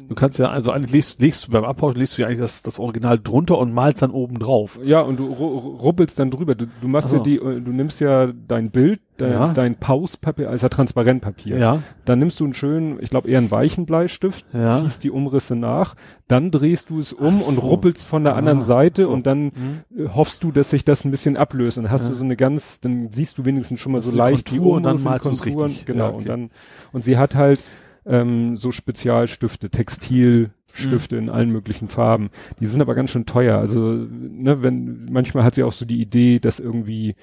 Du 0.08 0.14
kannst 0.14 0.38
ja, 0.38 0.50
also 0.50 0.70
eigentlich 0.70 0.92
legst, 0.92 1.20
legst 1.20 1.46
du 1.46 1.52
beim 1.52 1.64
Abpauschen, 1.64 1.98
legst 1.98 2.16
du 2.16 2.22
ja 2.22 2.28
eigentlich 2.28 2.38
das, 2.38 2.62
das 2.62 2.78
Original 2.78 3.18
drunter 3.18 3.58
und 3.58 3.72
malst 3.72 4.02
dann 4.02 4.12
oben 4.12 4.38
drauf. 4.38 4.78
Ja, 4.84 5.00
und 5.00 5.18
du 5.18 5.26
ru 5.26 5.56
ruppelst 5.56 6.18
dann 6.18 6.30
drüber. 6.30 6.54
Du, 6.54 6.66
du 6.80 6.88
machst 6.88 7.08
Ach 7.08 7.12
so. 7.12 7.16
ja 7.16 7.22
die, 7.22 7.38
du 7.38 7.72
nimmst 7.72 8.00
ja 8.00 8.32
dein 8.32 8.70
Bild, 8.70 9.00
dein, 9.18 9.32
Ja. 9.32 9.52
dein 9.52 9.74
Pauspapier, 9.76 10.50
also 10.50 10.68
Transparentpapier. 10.68 11.58
Ja. 11.58 11.82
Dann 12.04 12.18
nimmst 12.18 12.38
du 12.40 12.44
einen 12.44 12.54
schönen, 12.54 12.98
ich 13.00 13.10
glaube 13.10 13.28
eher 13.28 13.38
einen 13.38 13.50
weichen 13.50 13.86
Bleistift, 13.86 14.44
Ja. 14.52 14.80
ziehst 14.80 15.04
die 15.04 15.10
Umrisse 15.10 15.56
nach, 15.56 15.94
dann 16.28 16.50
drehst 16.50 16.90
du 16.90 16.98
es 17.00 17.12
um 17.12 17.40
Ach 17.42 17.48
und 17.48 17.54
so. 17.56 17.60
ruppelst 17.62 18.06
von 18.06 18.24
der 18.24 18.34
Ah, 18.34 18.38
anderen 18.38 18.62
Seite 18.62 19.04
so. 19.04 19.10
und 19.12 19.26
dann 19.26 19.52
äh, 19.96 20.08
hoffst 20.14 20.42
du, 20.44 20.52
dass 20.52 20.70
sich 20.70 20.84
das 20.84 21.04
ein 21.04 21.10
bisschen 21.10 21.36
ablöst 21.36 21.78
und 21.78 21.84
dann 21.84 21.92
hast 21.92 22.04
Ja. 22.04 22.08
du 22.10 22.14
so 22.14 22.24
eine 22.24 22.36
ganz, 22.36 22.80
dann 22.80 23.08
siehst 23.10 23.38
du 23.38 23.44
wenigstens 23.44 23.80
schon 23.80 23.92
mal 23.92 23.98
Das 23.98 24.06
so 24.06 24.12
die 24.12 24.18
leicht 24.18 24.48
Kontur 24.48 24.74
und 24.76 24.82
dann 24.82 24.96
Umrisse, 24.96 25.04
die 25.04 25.08
malst 25.10 25.26
du's 25.26 25.42
Konturen, 25.42 25.66
richtig. 25.68 25.86
genau 25.86 26.08
okay. 26.08 26.16
und 26.18 26.28
dann 26.28 26.50
und 26.92 27.04
sie 27.04 27.16
hat 27.18 27.34
halt 27.34 27.60
ähm, 28.06 28.56
so 28.56 28.70
Spezialstifte, 28.70 29.68
Textilstifte 29.70 31.16
Mhm. 31.16 31.22
in 31.22 31.30
allen 31.30 31.50
möglichen 31.50 31.88
Farben. 31.88 32.30
Die 32.60 32.66
sind 32.66 32.80
aber 32.80 32.94
ganz 32.94 33.10
schön 33.10 33.26
teuer. 33.26 33.58
Also 33.58 33.80
ne, 33.80 34.62
wenn 34.62 35.06
manchmal 35.10 35.42
hat 35.42 35.54
sie 35.54 35.62
auch 35.64 35.72
so 35.72 35.84
die 35.84 36.00
Idee, 36.00 36.38
dass 36.38 36.60
irgendwie 36.60 37.16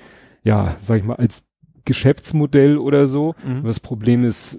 ja, 0.43 0.75
sag 0.81 0.97
ich 0.97 1.03
mal 1.05 1.15
als 1.15 1.43
Geschäftsmodell 1.85 2.77
oder 2.77 3.07
so. 3.07 3.35
Mhm. 3.45 3.63
Das 3.65 3.79
Problem 3.79 4.23
ist, 4.23 4.57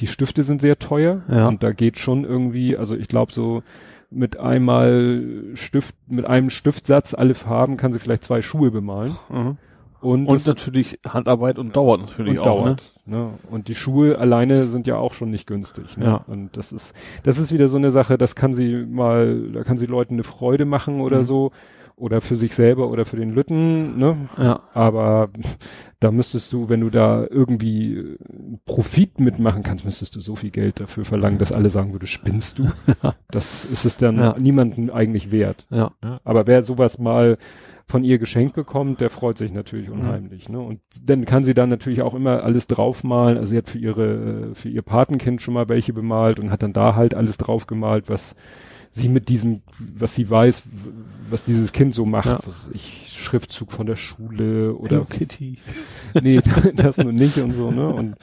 die 0.00 0.06
Stifte 0.06 0.42
sind 0.42 0.60
sehr 0.60 0.78
teuer 0.78 1.22
Ja. 1.28 1.48
und 1.48 1.62
da 1.62 1.72
geht 1.72 1.98
schon 1.98 2.24
irgendwie, 2.24 2.76
also 2.76 2.96
ich 2.96 3.08
glaube 3.08 3.32
so 3.32 3.62
mit 4.10 4.38
einmal 4.38 5.22
Stift, 5.54 5.94
mit 6.06 6.26
einem 6.26 6.50
Stiftsatz 6.50 7.14
alle 7.14 7.34
Farben 7.34 7.76
kann 7.76 7.92
sie 7.92 7.98
vielleicht 7.98 8.24
zwei 8.24 8.42
Schuhe 8.42 8.70
bemalen. 8.70 9.16
Mhm. 9.30 9.56
Und, 10.00 10.26
Und 10.26 10.44
natürlich 10.48 10.98
Handarbeit 11.08 11.58
und 11.60 11.76
dauert 11.76 12.00
natürlich 12.00 12.38
und 12.40 12.46
auch, 12.46 12.64
dauert. 12.64 12.92
Ne? 13.06 13.30
Und 13.48 13.68
die 13.68 13.76
Schuhe 13.76 14.18
alleine 14.18 14.64
sind 14.66 14.88
ja 14.88 14.96
auch 14.96 15.14
schon 15.14 15.30
nicht 15.30 15.46
günstig. 15.46 15.96
Ne? 15.96 16.04
Ja. 16.06 16.14
Und 16.26 16.56
das 16.56 16.72
ist, 16.72 16.92
das 17.22 17.38
ist 17.38 17.52
wieder 17.52 17.68
so 17.68 17.76
eine 17.78 17.92
Sache, 17.92 18.18
das 18.18 18.34
kann 18.34 18.52
sie 18.52 18.84
mal, 18.84 19.48
da 19.52 19.62
kann 19.62 19.78
sie 19.78 19.86
Leuten 19.86 20.14
eine 20.14 20.24
Freude 20.24 20.64
machen 20.64 21.00
oder 21.00 21.20
Mhm. 21.20 21.24
so. 21.24 21.52
Oder 22.02 22.20
für 22.20 22.34
sich 22.34 22.54
selber 22.56 22.88
oder 22.88 23.04
für 23.04 23.16
den 23.16 23.30
Lütten, 23.32 23.96
ne? 23.96 24.28
Ja. 24.36 24.58
Aber 24.74 25.28
da 26.00 26.10
müsstest 26.10 26.52
du, 26.52 26.68
wenn 26.68 26.80
du 26.80 26.90
da 26.90 27.24
irgendwie 27.30 27.94
äh, 27.96 28.16
Profit 28.66 29.20
mitmachen 29.20 29.62
kannst, 29.62 29.84
müsstest 29.84 30.16
du 30.16 30.20
so 30.20 30.34
viel 30.34 30.50
Geld 30.50 30.80
dafür 30.80 31.04
verlangen, 31.04 31.38
dass 31.38 31.52
alle 31.52 31.70
sagen 31.70 31.92
würde, 31.92 32.08
spinnst 32.08 32.58
du? 32.58 32.64
Das 33.30 33.64
ist 33.64 33.84
es 33.84 33.96
dann 33.96 34.16
Ja. 34.16 34.34
niemandem 34.36 34.90
eigentlich 34.90 35.30
wert. 35.30 35.64
Ja. 35.70 35.92
Ne? 36.02 36.18
Aber 36.24 36.48
wer 36.48 36.64
sowas 36.64 36.98
mal 36.98 37.38
von 37.86 38.02
ihr 38.02 38.18
geschenkt 38.18 38.54
bekommt, 38.56 39.00
der 39.00 39.08
freut 39.10 39.38
sich 39.38 39.52
natürlich 39.52 39.88
Mhm. 39.88 40.00
unheimlich. 40.00 40.48
Ne? 40.48 40.58
Und 40.58 40.80
dann 41.04 41.24
kann 41.24 41.44
sie 41.44 41.54
dann 41.54 41.68
natürlich 41.68 42.02
auch 42.02 42.14
immer 42.14 42.42
alles 42.42 42.66
draufmalen. 42.66 43.38
Also 43.38 43.50
sie 43.50 43.58
hat 43.58 43.70
für 43.70 43.78
ihre, 43.78 44.50
äh, 44.50 44.54
für 44.56 44.68
ihr 44.70 44.82
Patenkind 44.82 45.40
schon 45.40 45.54
mal 45.54 45.68
welche 45.68 45.92
bemalt 45.92 46.40
und 46.40 46.50
hat 46.50 46.64
dann 46.64 46.72
da 46.72 46.96
halt 46.96 47.14
alles 47.14 47.36
draufgemalt, 47.38 48.08
was 48.08 48.34
sie 48.92 49.08
mit 49.08 49.28
diesem, 49.28 49.62
was 49.78 50.14
sie 50.14 50.28
weiß, 50.28 50.64
was 51.30 51.42
dieses 51.44 51.72
Kind 51.72 51.94
so 51.94 52.04
macht. 52.04 52.26
Ja. 52.26 52.40
Was 52.44 52.70
ich, 52.72 53.08
Schriftzug 53.16 53.72
von 53.72 53.86
der 53.86 53.96
Schule 53.96 54.74
oder 54.74 54.96
Hello 54.96 55.04
Kitty. 55.06 55.58
nee, 56.22 56.40
das 56.76 56.98
nur 56.98 57.12
nicht 57.12 57.38
und 57.38 57.52
so, 57.52 57.70
ne? 57.70 57.88
Und 57.88 58.16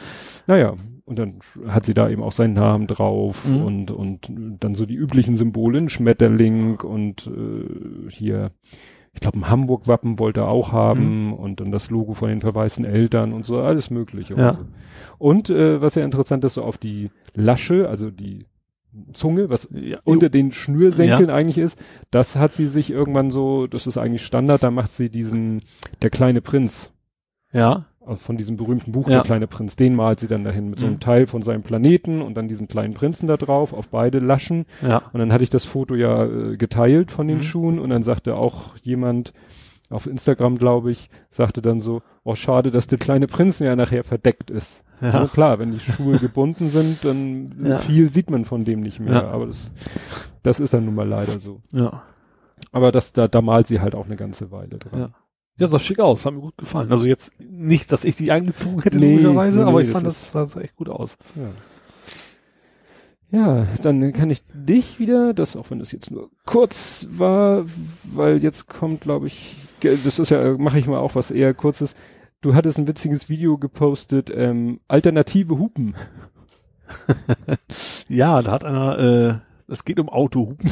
naja, 0.45 0.75
und 1.05 1.17
dann 1.17 1.39
hat 1.67 1.85
sie 1.85 1.95
da 1.95 2.07
eben 2.09 2.21
auch 2.21 2.31
seinen 2.31 2.53
Namen 2.53 2.85
drauf 2.85 3.47
Mhm. 3.47 3.61
und, 3.63 3.91
und 3.91 4.31
dann 4.59 4.75
so 4.75 4.85
die 4.85 4.95
üblichen 4.95 5.35
Symbole, 5.37 5.79
ein 5.79 5.89
Schmetterling 5.89 6.79
und 6.81 7.25
äh, 7.27 8.09
hier, 8.11 8.51
ich 9.13 9.21
glaube, 9.21 9.39
ein 9.39 9.49
Hamburg-Wappen 9.49 10.19
wollte 10.19 10.41
er 10.41 10.49
auch 10.49 10.71
haben 10.71 11.33
und 11.33 11.61
dann 11.61 11.71
das 11.71 11.89
Logo 11.89 12.13
von 12.13 12.29
den 12.29 12.41
verwaisten 12.41 12.85
Eltern 12.85 13.33
und 13.33 13.43
so, 13.45 13.59
alles 13.59 13.89
mögliche. 13.89 14.35
Ja. 14.35 14.49
Und, 14.49 14.55
so. 14.57 14.65
und 15.17 15.49
äh, 15.49 15.81
was 15.81 15.95
ja 15.95 16.03
interessant 16.05 16.43
ist, 16.43 16.53
so 16.55 16.63
auf 16.63 16.77
die 16.77 17.09
Lasche, 17.33 17.89
also 17.89 18.11
die 18.11 18.45
Zunge, 19.13 19.49
was 19.49 19.69
Ja. 19.71 19.99
unter 20.03 20.29
den 20.29 20.51
Schnürsenkeln 20.51 21.29
eigentlich 21.29 21.57
ist, 21.59 21.77
das 22.11 22.35
hat 22.35 22.53
sie 22.53 22.67
sich 22.67 22.89
irgendwann 22.91 23.29
so, 23.31 23.67
das 23.67 23.85
ist 23.87 23.97
eigentlich 23.97 24.25
Standard, 24.25 24.63
da 24.63 24.71
macht 24.71 24.91
sie 24.91 25.09
diesen, 25.09 25.61
der 26.01 26.09
kleine 26.09 26.41
Prinz, 26.41 26.91
Ja. 27.53 27.85
also 28.01 28.15
von 28.17 28.35
diesem 28.37 28.57
berühmten 28.57 28.91
Buch, 28.91 29.07
Ja. 29.07 29.15
der 29.15 29.21
kleine 29.23 29.45
Prinz, 29.47 29.75
den 29.75 29.95
malt 29.95 30.19
sie 30.19 30.27
dann 30.27 30.43
dahin 30.43 30.69
mit 30.71 30.79
so 30.79 30.85
einem 30.87 30.95
Mhm. 30.95 30.99
Teil 31.01 31.27
von 31.27 31.43
seinem 31.43 31.61
Planeten 31.61 32.21
und 32.21 32.35
dann 32.35 32.47
diesen 32.47 32.67
kleinen 32.67 32.93
Prinzen 32.95 33.27
da 33.27 33.37
drauf 33.37 33.73
auf 33.73 33.89
beide 33.89 34.17
Laschen. 34.19 34.65
Ja. 34.81 35.03
Und 35.13 35.19
dann 35.19 35.31
hatte 35.31 35.43
ich 35.43 35.49
das 35.51 35.65
Foto 35.65 35.93
ja 35.95 36.25
äh, 36.25 36.57
geteilt 36.57 37.11
von 37.11 37.27
den 37.27 37.37
Mhm. 37.37 37.43
Schuhen 37.43 37.79
und 37.79 37.91
dann 37.91 38.01
sagte 38.03 38.35
auch 38.35 38.75
jemand 38.81 39.33
auf 39.89 40.05
Instagram, 40.05 40.57
glaube 40.57 40.91
ich, 40.91 41.09
sagte 41.29 41.61
dann 41.61 41.81
so, 41.81 42.01
oh 42.23 42.35
schade, 42.35 42.71
dass 42.71 42.87
der 42.87 42.99
kleine 42.99 43.27
Prinz 43.27 43.59
ja 43.59 43.75
nachher 43.75 44.03
verdeckt 44.03 44.51
ist. 44.51 44.83
Ja. 45.01 45.13
Ja. 45.21 45.27
klar, 45.27 45.59
wenn 45.59 45.71
die 45.71 45.79
Schuhe 45.79 46.17
gebunden 46.19 46.69
sind, 46.69 47.03
dann 47.05 47.55
Ja. 47.63 47.77
viel 47.79 48.07
sieht 48.07 48.29
man 48.29 48.45
von 48.45 48.65
dem 48.65 48.81
nicht 48.81 48.99
mehr. 48.99 49.13
Ja. 49.13 49.27
Aber 49.29 49.45
das, 49.47 49.71
das 50.43 50.59
ist 50.59 50.73
dann 50.73 50.85
nun 50.85 50.95
mal 50.95 51.07
leider 51.07 51.39
so. 51.39 51.61
Ja. 51.71 52.03
Aber 52.71 52.91
das, 52.91 53.13
da, 53.13 53.27
da 53.27 53.41
malt 53.41 53.67
sie 53.67 53.79
halt 53.79 53.95
auch 53.95 54.05
eine 54.05 54.17
ganze 54.17 54.51
Weile 54.51 54.77
dran. 54.77 54.99
Ja. 54.99 55.09
Ja, 55.57 55.67
sah 55.67 55.79
schick 55.79 55.99
aus, 55.99 56.25
hat 56.25 56.33
mir 56.33 56.39
gut 56.39 56.57
gefallen. 56.57 56.89
Also 56.89 57.05
jetzt 57.05 57.33
nicht, 57.39 57.91
dass 57.91 58.05
ich 58.05 58.15
die 58.15 58.31
angezogen 58.31 58.81
hätte, 58.81 58.97
Nee, 58.97 59.13
logischerweise, 59.15 59.59
nee, 59.59 59.65
aber 59.65 59.81
ich 59.81 59.87
das 59.91 59.93
fand, 59.93 60.07
das 60.07 60.51
sah 60.53 60.61
echt 60.61 60.77
gut 60.77 60.87
aus. 60.87 61.17
Ja. 63.31 63.41
ja, 63.61 63.67
dann 63.81 64.13
kann 64.13 64.29
ich 64.29 64.41
dich 64.53 64.99
wieder, 64.99 65.33
das 65.33 65.57
auch 65.57 65.69
wenn 65.69 65.79
das 65.79 65.91
jetzt 65.91 66.11
nur 66.11 66.29
kurz 66.45 67.07
war, 67.11 67.65
weil 68.03 68.41
jetzt 68.41 68.67
kommt, 68.67 69.01
glaube 69.01 69.27
ich, 69.27 69.57
das 69.81 70.19
ist 70.19 70.29
ja, 70.29 70.57
mache 70.57 70.79
ich 70.79 70.87
mal 70.87 70.99
auch 70.99 71.15
was 71.15 71.31
eher 71.31 71.53
kurzes. 71.53 71.95
Du 72.41 72.55
hattest 72.55 72.77
ein 72.77 72.87
witziges 72.87 73.27
Video 73.29 73.57
gepostet, 73.57 74.31
ähm, 74.33 74.79
alternative 74.87 75.57
Hupen. 75.57 75.95
Ja, 78.09 78.41
da 78.41 78.51
hat 78.51 78.65
einer, 78.65 78.97
äh, 78.97 79.71
es 79.71 79.85
geht 79.85 79.99
um 79.99 80.09
Autohupen. 80.09 80.71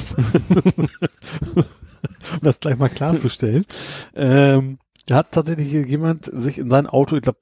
um 1.55 1.65
das 2.41 2.59
gleich 2.59 2.77
mal 2.77 2.89
klarzustellen. 2.89 3.65
ähm, 4.15 4.79
da 5.05 5.17
hat 5.17 5.31
tatsächlich 5.31 5.71
jemand 5.71 6.25
sich 6.25 6.57
in 6.57 6.69
sein 6.69 6.87
Auto, 6.87 7.15
ich 7.15 7.21
glaube, 7.21 7.39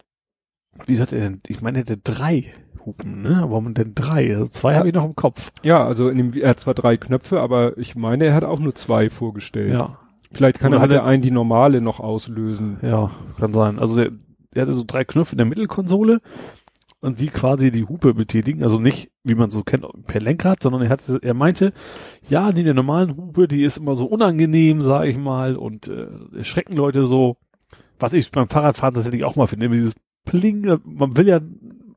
wie 0.86 1.00
hat 1.00 1.14
er 1.14 1.22
denn, 1.22 1.40
ich 1.48 1.62
meine, 1.62 1.78
er 1.78 1.82
hätte 1.82 1.98
drei 1.98 2.54
Hupen, 2.86 3.22
ne? 3.22 3.38
Aber 3.38 3.52
warum 3.52 3.74
denn 3.74 3.96
drei? 3.96 4.36
Also 4.36 4.48
zwei 4.48 4.76
habe 4.76 4.90
ich 4.90 4.94
noch 4.94 5.06
im 5.06 5.16
Kopf. 5.16 5.52
Ja, 5.64 5.86
also 5.86 6.10
in 6.10 6.18
dem, 6.18 6.34
er 6.34 6.50
hat 6.50 6.60
zwar 6.60 6.74
drei 6.74 6.98
Knöpfe, 6.98 7.40
aber 7.40 7.78
ich 7.78 7.96
meine, 7.96 8.26
er 8.26 8.34
hat 8.34 8.44
auch 8.44 8.60
nur 8.60 8.76
zwei 8.76 9.10
vorgestellt. 9.10 9.74
Ja. 9.74 10.00
Vielleicht 10.31 10.60
kann 10.60 10.72
Oder 10.73 10.77
er 10.80 10.81
hat 10.84 10.89
halt 10.89 10.99
er- 11.02 11.06
einen 11.06 11.22
die 11.22 11.31
normale 11.31 11.81
noch 11.81 11.99
auslösen. 11.99 12.77
Ja, 12.81 13.11
kann 13.39 13.53
sein. 13.53 13.80
Also 13.80 13.95
der, 13.95 14.11
der 14.53 14.64
hatte 14.64 14.73
so 14.73 14.84
drei 14.85 15.03
Knöpfe 15.06 15.34
in 15.34 15.38
der 15.38 15.45
Mittelkonsole 15.45 16.22
und 17.02 17.19
die 17.19 17.27
quasi 17.27 17.72
die 17.72 17.85
Hupe 17.85 18.14
betätigen. 18.14 18.64
Also 18.64 18.80
nicht, 18.80 19.11
wie 19.23 19.35
man 19.35 19.49
so 19.49 19.64
kennt, 19.64 19.85
per 20.07 20.22
Lenkrad, 20.22 20.64
sondern 20.64 20.81
er 20.81 20.89
hatte, 20.89 21.19
er 21.22 21.34
meinte, 21.34 21.72
ja, 22.27 22.52
nee, 22.52 22.64
der 22.64 22.73
normalen 22.73 23.15
Hupe, 23.15 23.47
die 23.47 23.64
ist 23.64 23.77
immer 23.77 23.95
so 23.95 24.06
unangenehm, 24.06 24.81
sag 24.81 25.06
ich 25.06 25.18
mal, 25.18 25.56
und 25.56 25.88
äh, 25.88 26.07
erschrecken 26.35 26.76
Leute 26.76 27.06
so. 27.06 27.38
Was 27.99 28.11
ich 28.14 28.30
beim 28.31 28.49
Fahrradfahren 28.49 28.93
tatsächlich 28.93 29.23
auch 29.23 29.35
mal 29.38 29.47
finde, 29.47 29.69
dieses 29.69 29.93
Pling, 30.26 30.80
man 30.84 31.15
will 31.15 31.27
ja 31.30 31.39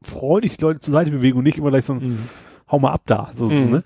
freudig 0.02 0.56
die 0.58 0.62
Leute 0.62 0.78
zur 0.80 0.92
Seite 0.92 1.10
bewegen 1.10 1.38
und 1.38 1.44
nicht 1.44 1.58
immer 1.58 1.70
gleich 1.70 1.86
so 1.86 1.94
ein 1.94 1.98
Mhm. 2.06 2.18
hau 2.70 2.78
mal 2.78 2.92
ab 2.92 3.02
da. 3.06 3.30
So, 3.32 3.46
Mhm. 3.46 3.70
ne? 3.70 3.82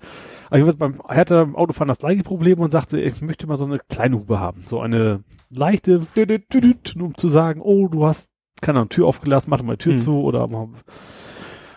Aber 0.61 0.69
ich 0.69 0.77
beim, 0.77 0.99
er 1.07 1.15
hatte 1.17 1.35
beim 1.45 1.55
Autofahren 1.55 1.87
das 1.87 1.97
gleiche 1.97 2.21
Problem 2.21 2.59
und 2.59 2.71
sagte, 2.71 3.01
ich 3.01 3.21
möchte 3.23 3.47
mal 3.47 3.57
so 3.57 3.65
eine 3.65 3.79
kleine 3.89 4.17
Hupe 4.17 4.39
haben. 4.39 4.61
So 4.67 4.79
eine 4.81 5.23
leichte, 5.49 6.01
um 6.99 7.17
zu 7.17 7.29
sagen, 7.29 7.59
oh, 7.59 7.87
du 7.87 8.05
hast, 8.05 8.29
keine 8.61 8.77
Ahnung, 8.79 8.89
Tür 8.89 9.07
aufgelassen, 9.07 9.49
mach 9.49 9.63
mal 9.63 9.77
die 9.77 9.83
Tür 9.83 9.93
Mhm. 9.93 9.99
zu 9.99 10.21
oder 10.21 10.47
mal, 10.47 10.67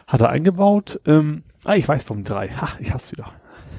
hat 0.07 0.21
er 0.21 0.29
eingebaut. 0.29 1.01
Ähm, 1.07 1.43
ah, 1.65 1.75
ich 1.75 1.89
weiß 1.89 2.05
vom 2.05 2.23
drei. 2.23 2.51
Ha, 2.51 2.69
ich 2.79 2.93
hab's 2.93 3.13
wieder. 3.13 3.33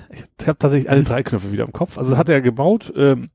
Ich, 0.10 0.26
ich 0.42 0.48
habe 0.48 0.58
tatsächlich 0.58 0.90
alle 0.90 1.04
drei 1.04 1.22
Knöpfe 1.22 1.52
wieder 1.52 1.66
im 1.66 1.74
Kopf. 1.74 2.00
Also 2.00 2.18
hat 2.18 2.30
er 2.30 2.42
gebaut, 2.42 2.92
ähm, 2.96 3.30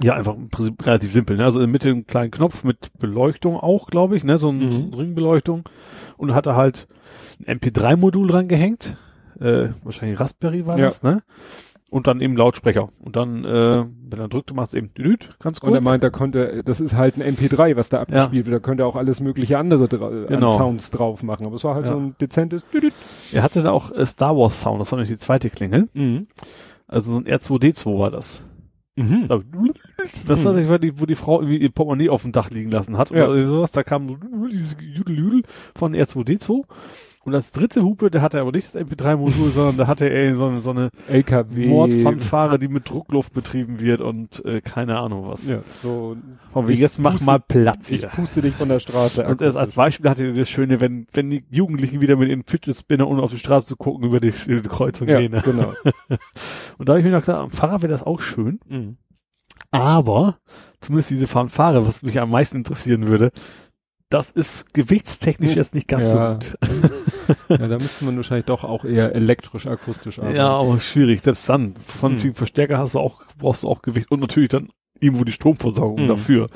ja, 0.00 0.14
einfach 0.14 0.34
im 0.34 0.48
Prinzip 0.48 0.86
relativ 0.86 1.12
simpel. 1.12 1.36
Ne? 1.36 1.44
Also 1.44 1.64
Mitte 1.66 1.90
einen 1.90 2.06
kleinen 2.06 2.30
Knopf 2.30 2.64
mit 2.64 2.90
Beleuchtung 2.98 3.56
auch, 3.58 3.88
glaube 3.88 4.16
ich, 4.16 4.24
ne? 4.24 4.38
so, 4.38 4.48
ein, 4.48 4.58
Mhm. 4.88 4.94
Ringbeleuchtung. 4.94 5.68
Und 6.16 6.34
hat 6.34 6.46
er 6.46 6.56
halt 6.56 6.88
ein 7.46 7.58
MP3-Modul 7.58 8.26
dran 8.28 8.48
gehängt. 8.48 8.96
Äh, 9.40 9.70
wahrscheinlich 9.82 10.18
Raspberry 10.20 10.66
war 10.66 10.78
Ja. 10.78 10.86
das, 10.86 11.02
ne? 11.02 11.22
Und 11.90 12.08
dann 12.08 12.20
eben 12.20 12.36
Lautsprecher. 12.36 12.88
Und 12.98 13.14
dann, 13.14 13.44
äh, 13.44 13.84
wenn 14.10 14.18
er 14.18 14.26
drückt, 14.28 14.52
macht 14.52 14.68
es 14.68 14.74
eben 14.74 14.92
düdüt, 14.94 15.28
ganz 15.38 15.60
kurz. 15.60 15.70
Und 15.70 15.76
er 15.76 15.80
meint, 15.80 16.02
da 16.02 16.10
konnte, 16.10 16.62
das 16.64 16.80
ist 16.80 16.96
halt 16.96 17.16
ein 17.16 17.22
MP3, 17.22 17.76
was 17.76 17.88
da 17.88 17.98
abgespielt 17.98 18.46
wird. 18.46 18.54
Da 18.56 18.58
könnte 18.58 18.82
er 18.82 18.86
auch 18.88 18.96
alles 18.96 19.20
mögliche 19.20 19.58
andere 19.58 19.86
Genau. 20.26 20.56
Sounds 20.58 20.90
drauf 20.90 21.22
machen. 21.22 21.46
Aber 21.46 21.54
es 21.54 21.62
war 21.62 21.76
halt 21.76 21.86
Ja. 21.86 21.92
so 21.92 21.98
ein 21.98 22.16
dezentes. 22.20 22.64
Düdüt. 22.72 22.94
er 23.32 23.42
hatte 23.44 23.62
da 23.62 23.70
auch 23.70 23.92
äh, 23.92 24.04
Star 24.06 24.36
Wars 24.36 24.60
Sound, 24.60 24.80
das 24.80 24.90
war 24.90 24.98
nämlich 24.98 25.12
die 25.16 25.18
zweite 25.24 25.50
Klingel. 25.50 25.88
Mhm. 25.94 26.26
Also 26.88 27.12
so 27.12 27.18
ein 27.20 27.26
R2D2 27.26 27.98
war 27.98 28.10
das. 28.10 28.42
Mhm. 28.96 29.26
Das 30.26 30.44
war, 30.44 30.52
das 30.52 30.68
war 30.68 30.78
die, 30.78 31.00
wo 31.00 31.06
die 31.06 31.14
Frau 31.16 31.40
irgendwie 31.40 31.58
ihr 31.58 31.70
Portemonnaie 31.70 32.08
auf 32.08 32.22
dem 32.22 32.32
Dach 32.32 32.50
liegen 32.50 32.70
lassen 32.70 32.96
hat 32.98 33.10
Ja. 33.10 33.28
oder 33.28 33.46
sowas. 33.48 33.72
Da 33.72 33.82
kam 33.84 34.08
so 34.08 34.16
dieses 34.50 34.76
Judel-Judel 34.80 35.42
von 35.76 35.94
R2D2. 35.94 36.62
Und 37.24 37.34
als 37.34 37.52
dritte 37.52 37.82
Hupe, 37.82 38.10
da 38.10 38.20
hatte 38.20 38.36
er 38.36 38.42
aber 38.42 38.52
nicht 38.52 38.74
das 38.74 38.80
MP3-Modul, 38.80 39.50
sondern 39.52 39.76
da 39.78 39.86
hatte 39.86 40.06
er 40.08 40.34
so 40.36 40.46
eine, 40.46 40.60
so 40.60 40.70
eine 40.70 40.90
LKW. 41.08 41.66
Mordsfanfare, 41.66 42.58
die 42.58 42.68
mit 42.68 42.88
Druckluft 42.88 43.32
betrieben 43.32 43.80
wird 43.80 44.00
und 44.02 44.44
äh, 44.44 44.60
keine 44.60 44.98
Ahnung 44.98 45.26
was. 45.28 45.48
Ja, 45.48 45.60
so. 45.82 46.16
Von 46.52 46.64
wegen, 46.68 46.74
Ich 46.74 46.80
jetzt 46.80 46.98
mach 46.98 47.14
puste- 47.14 47.24
mal 47.24 47.40
Platz 47.40 47.90
Ich 47.90 48.00
hier. 48.00 48.08
puste 48.10 48.42
dich 48.42 48.54
von 48.54 48.68
der 48.68 48.78
Straße. 48.80 49.24
Und 49.24 49.42
als, 49.42 49.56
als 49.56 49.74
Beispiel 49.74 50.10
hatte 50.10 50.26
er 50.26 50.32
das 50.34 50.50
Schöne, 50.50 50.80
wenn, 50.80 51.06
wenn 51.12 51.30
die 51.30 51.44
Jugendlichen 51.50 52.00
wieder 52.02 52.16
mit 52.16 52.28
ihren 52.28 52.44
Fidget 52.44 52.76
Spinner, 52.78 53.08
ohne 53.08 53.22
auf 53.22 53.30
die 53.30 53.38
Straße 53.38 53.68
zu 53.68 53.76
gucken, 53.76 54.04
über 54.04 54.20
die, 54.20 54.32
über 54.46 54.60
die 54.60 54.68
Kreuzung 54.68 55.08
ja, 55.08 55.18
gehen. 55.18 55.32
Ne? 55.32 55.42
genau. 55.44 55.72
Und 56.78 56.88
da 56.88 56.92
habe 56.92 57.00
ich 57.00 57.04
mir 57.06 57.12
noch 57.12 57.24
gedacht, 57.24 57.40
am 57.40 57.50
Fahrrad 57.50 57.82
wäre 57.82 57.92
das 57.92 58.02
auch 58.02 58.20
schön. 58.20 58.60
Mhm. 58.68 58.96
Aber 59.70 60.38
zumindest 60.80 61.10
diese 61.10 61.26
Fanfare, 61.26 61.86
was 61.86 62.02
mich 62.02 62.20
am 62.20 62.30
meisten 62.30 62.58
interessieren 62.58 63.06
würde, 63.06 63.32
das 64.14 64.30
ist 64.30 64.72
gewichtstechnisch 64.72 65.56
jetzt 65.56 65.74
nicht 65.74 65.88
ganz 65.88 66.14
Ja. 66.14 66.38
so 66.40 66.48
gut. 66.48 66.58
Ja, 67.48 67.56
da 67.68 67.78
müsste 67.78 68.04
man 68.04 68.16
wahrscheinlich 68.16 68.44
doch 68.46 68.64
auch 68.64 68.84
eher 68.84 69.14
elektrisch-akustisch 69.14 70.18
arbeiten. 70.18 70.36
Ja, 70.36 70.50
aber 70.50 70.78
schwierig. 70.78 71.22
Selbst 71.22 71.48
dann, 71.48 71.74
von 71.76 72.18
Hm. 72.18 72.34
Verstärker 72.34 72.78
hast 72.78 72.94
du 72.94 72.98
auch, 73.00 73.22
brauchst 73.38 73.62
du 73.64 73.68
auch 73.68 73.80
Gewicht 73.82 74.10
und 74.10 74.20
natürlich 74.20 74.50
dann 74.50 74.68
irgendwo 75.00 75.24
die 75.24 75.32
Stromversorgung 75.32 76.00
Hm. 76.00 76.08
dafür. 76.08 76.46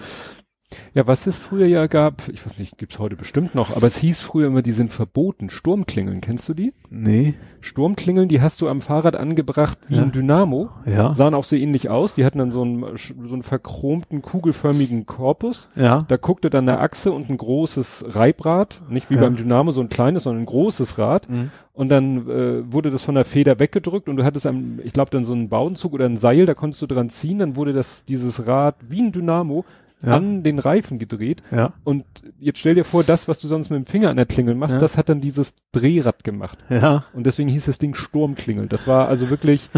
Ja, 0.95 1.07
was 1.07 1.27
es 1.27 1.39
früher 1.39 1.66
ja 1.66 1.86
gab, 1.86 2.28
ich 2.28 2.45
weiß 2.45 2.59
nicht, 2.59 2.77
gibt's 2.77 2.99
heute 2.99 3.16
bestimmt 3.16 3.55
noch, 3.55 3.74
aber 3.74 3.86
es 3.86 3.97
hieß 3.97 4.20
früher 4.20 4.49
immer, 4.49 4.61
die 4.61 4.73
sind 4.73 4.93
verboten. 4.93 5.49
Sturmklingeln, 5.49 6.20
kennst 6.20 6.47
du 6.49 6.53
die? 6.55 6.74
Nee. 6.90 7.35
Sturmklingeln, 7.62 8.28
die 8.28 8.40
hast 8.43 8.61
du 8.61 8.69
am 8.69 8.81
Fahrrad 8.82 9.16
angebracht 9.16 9.78
wie 9.89 9.97
Ja. 9.97 10.03
ein 10.03 10.12
Dynamo. 10.12 10.69
Ja. 10.86 11.15
Sahen 11.15 11.32
auch 11.35 11.45
so 11.45 11.57
ähnlich 11.57 11.89
aus. 11.89 12.15
Die 12.15 12.24
hatten 12.24 12.39
dann 12.39 12.51
so 12.51 12.62
einen, 12.62 12.85
so 12.97 13.32
einen 13.35 13.43
verchromten, 13.43 14.20
kugelförmigen 14.23 15.07
Korpus. 15.07 15.69
Ja. 15.74 16.05
Da 16.09 16.16
guckte 16.16 16.51
dann 16.51 16.69
eine 16.69 16.81
Achse 16.81 17.12
und 17.12 17.31
ein 17.31 17.36
großes 17.39 18.05
Reibrad. 18.09 18.82
Nicht 18.90 19.09
wie 19.11 19.15
Ja. 19.15 19.23
beim 19.23 19.36
Dynamo 19.36 19.70
so 19.73 19.81
ein 19.81 19.89
kleines, 19.89 20.24
sondern 20.24 20.43
ein 20.43 20.47
großes 20.47 20.99
Rad. 20.99 21.28
Mhm. 21.31 21.51
Und 21.73 21.89
dann 21.90 22.28
äh, 22.28 22.73
wurde 22.73 22.90
das 22.90 23.05
von 23.05 23.15
der 23.15 23.24
Feder 23.24 23.59
weggedrückt 23.59 24.09
und 24.09 24.16
du 24.16 24.24
hattest 24.24 24.47
am, 24.47 24.81
ich 24.82 24.93
glaube, 24.93 25.11
dann 25.11 25.24
so 25.24 25.32
einen 25.32 25.49
Bauenzug 25.49 25.93
oder 25.95 26.07
ein 26.07 26.16
Seil, 26.16 26.45
da 26.45 26.55
konntest 26.55 26.82
du 26.82 26.86
dran 26.86 27.09
ziehen, 27.09 27.39
dann 27.39 27.55
wurde 27.57 27.73
das, 27.73 28.05
dieses 28.05 28.47
Rad 28.49 28.74
wie 28.89 29.01
ein 29.01 29.12
Dynamo 29.12 29.65
Ja. 30.01 30.16
an 30.16 30.43
den 30.45 30.59
Reifen 30.61 30.99
gedreht. 30.99 31.43
Ja. 31.51 31.73
Und 31.83 32.05
jetzt 32.39 32.61
stell 32.61 32.77
dir 32.77 32.85
vor, 32.85 33.03
das, 33.03 33.27
was 33.27 33.41
du 33.41 33.49
sonst 33.49 33.69
mit 33.70 33.79
dem 33.79 33.87
Finger 33.87 34.11
an 34.11 34.16
der 34.16 34.27
Klingel 34.27 34.55
machst, 34.55 34.75
Ja. 34.75 34.81
das 34.81 34.97
hat 34.97 35.09
dann 35.09 35.20
dieses 35.20 35.55
Drehrad 35.73 36.23
gemacht. 36.23 36.59
Ja. 36.70 37.05
Und 37.15 37.27
deswegen 37.27 37.49
hieß 37.49 37.66
das 37.66 37.79
Ding 37.79 37.95
Sturmklingel. 37.95 38.69
Das 38.69 38.87
war 38.87 39.09
also 39.09 39.29
wirklich, 39.29 39.69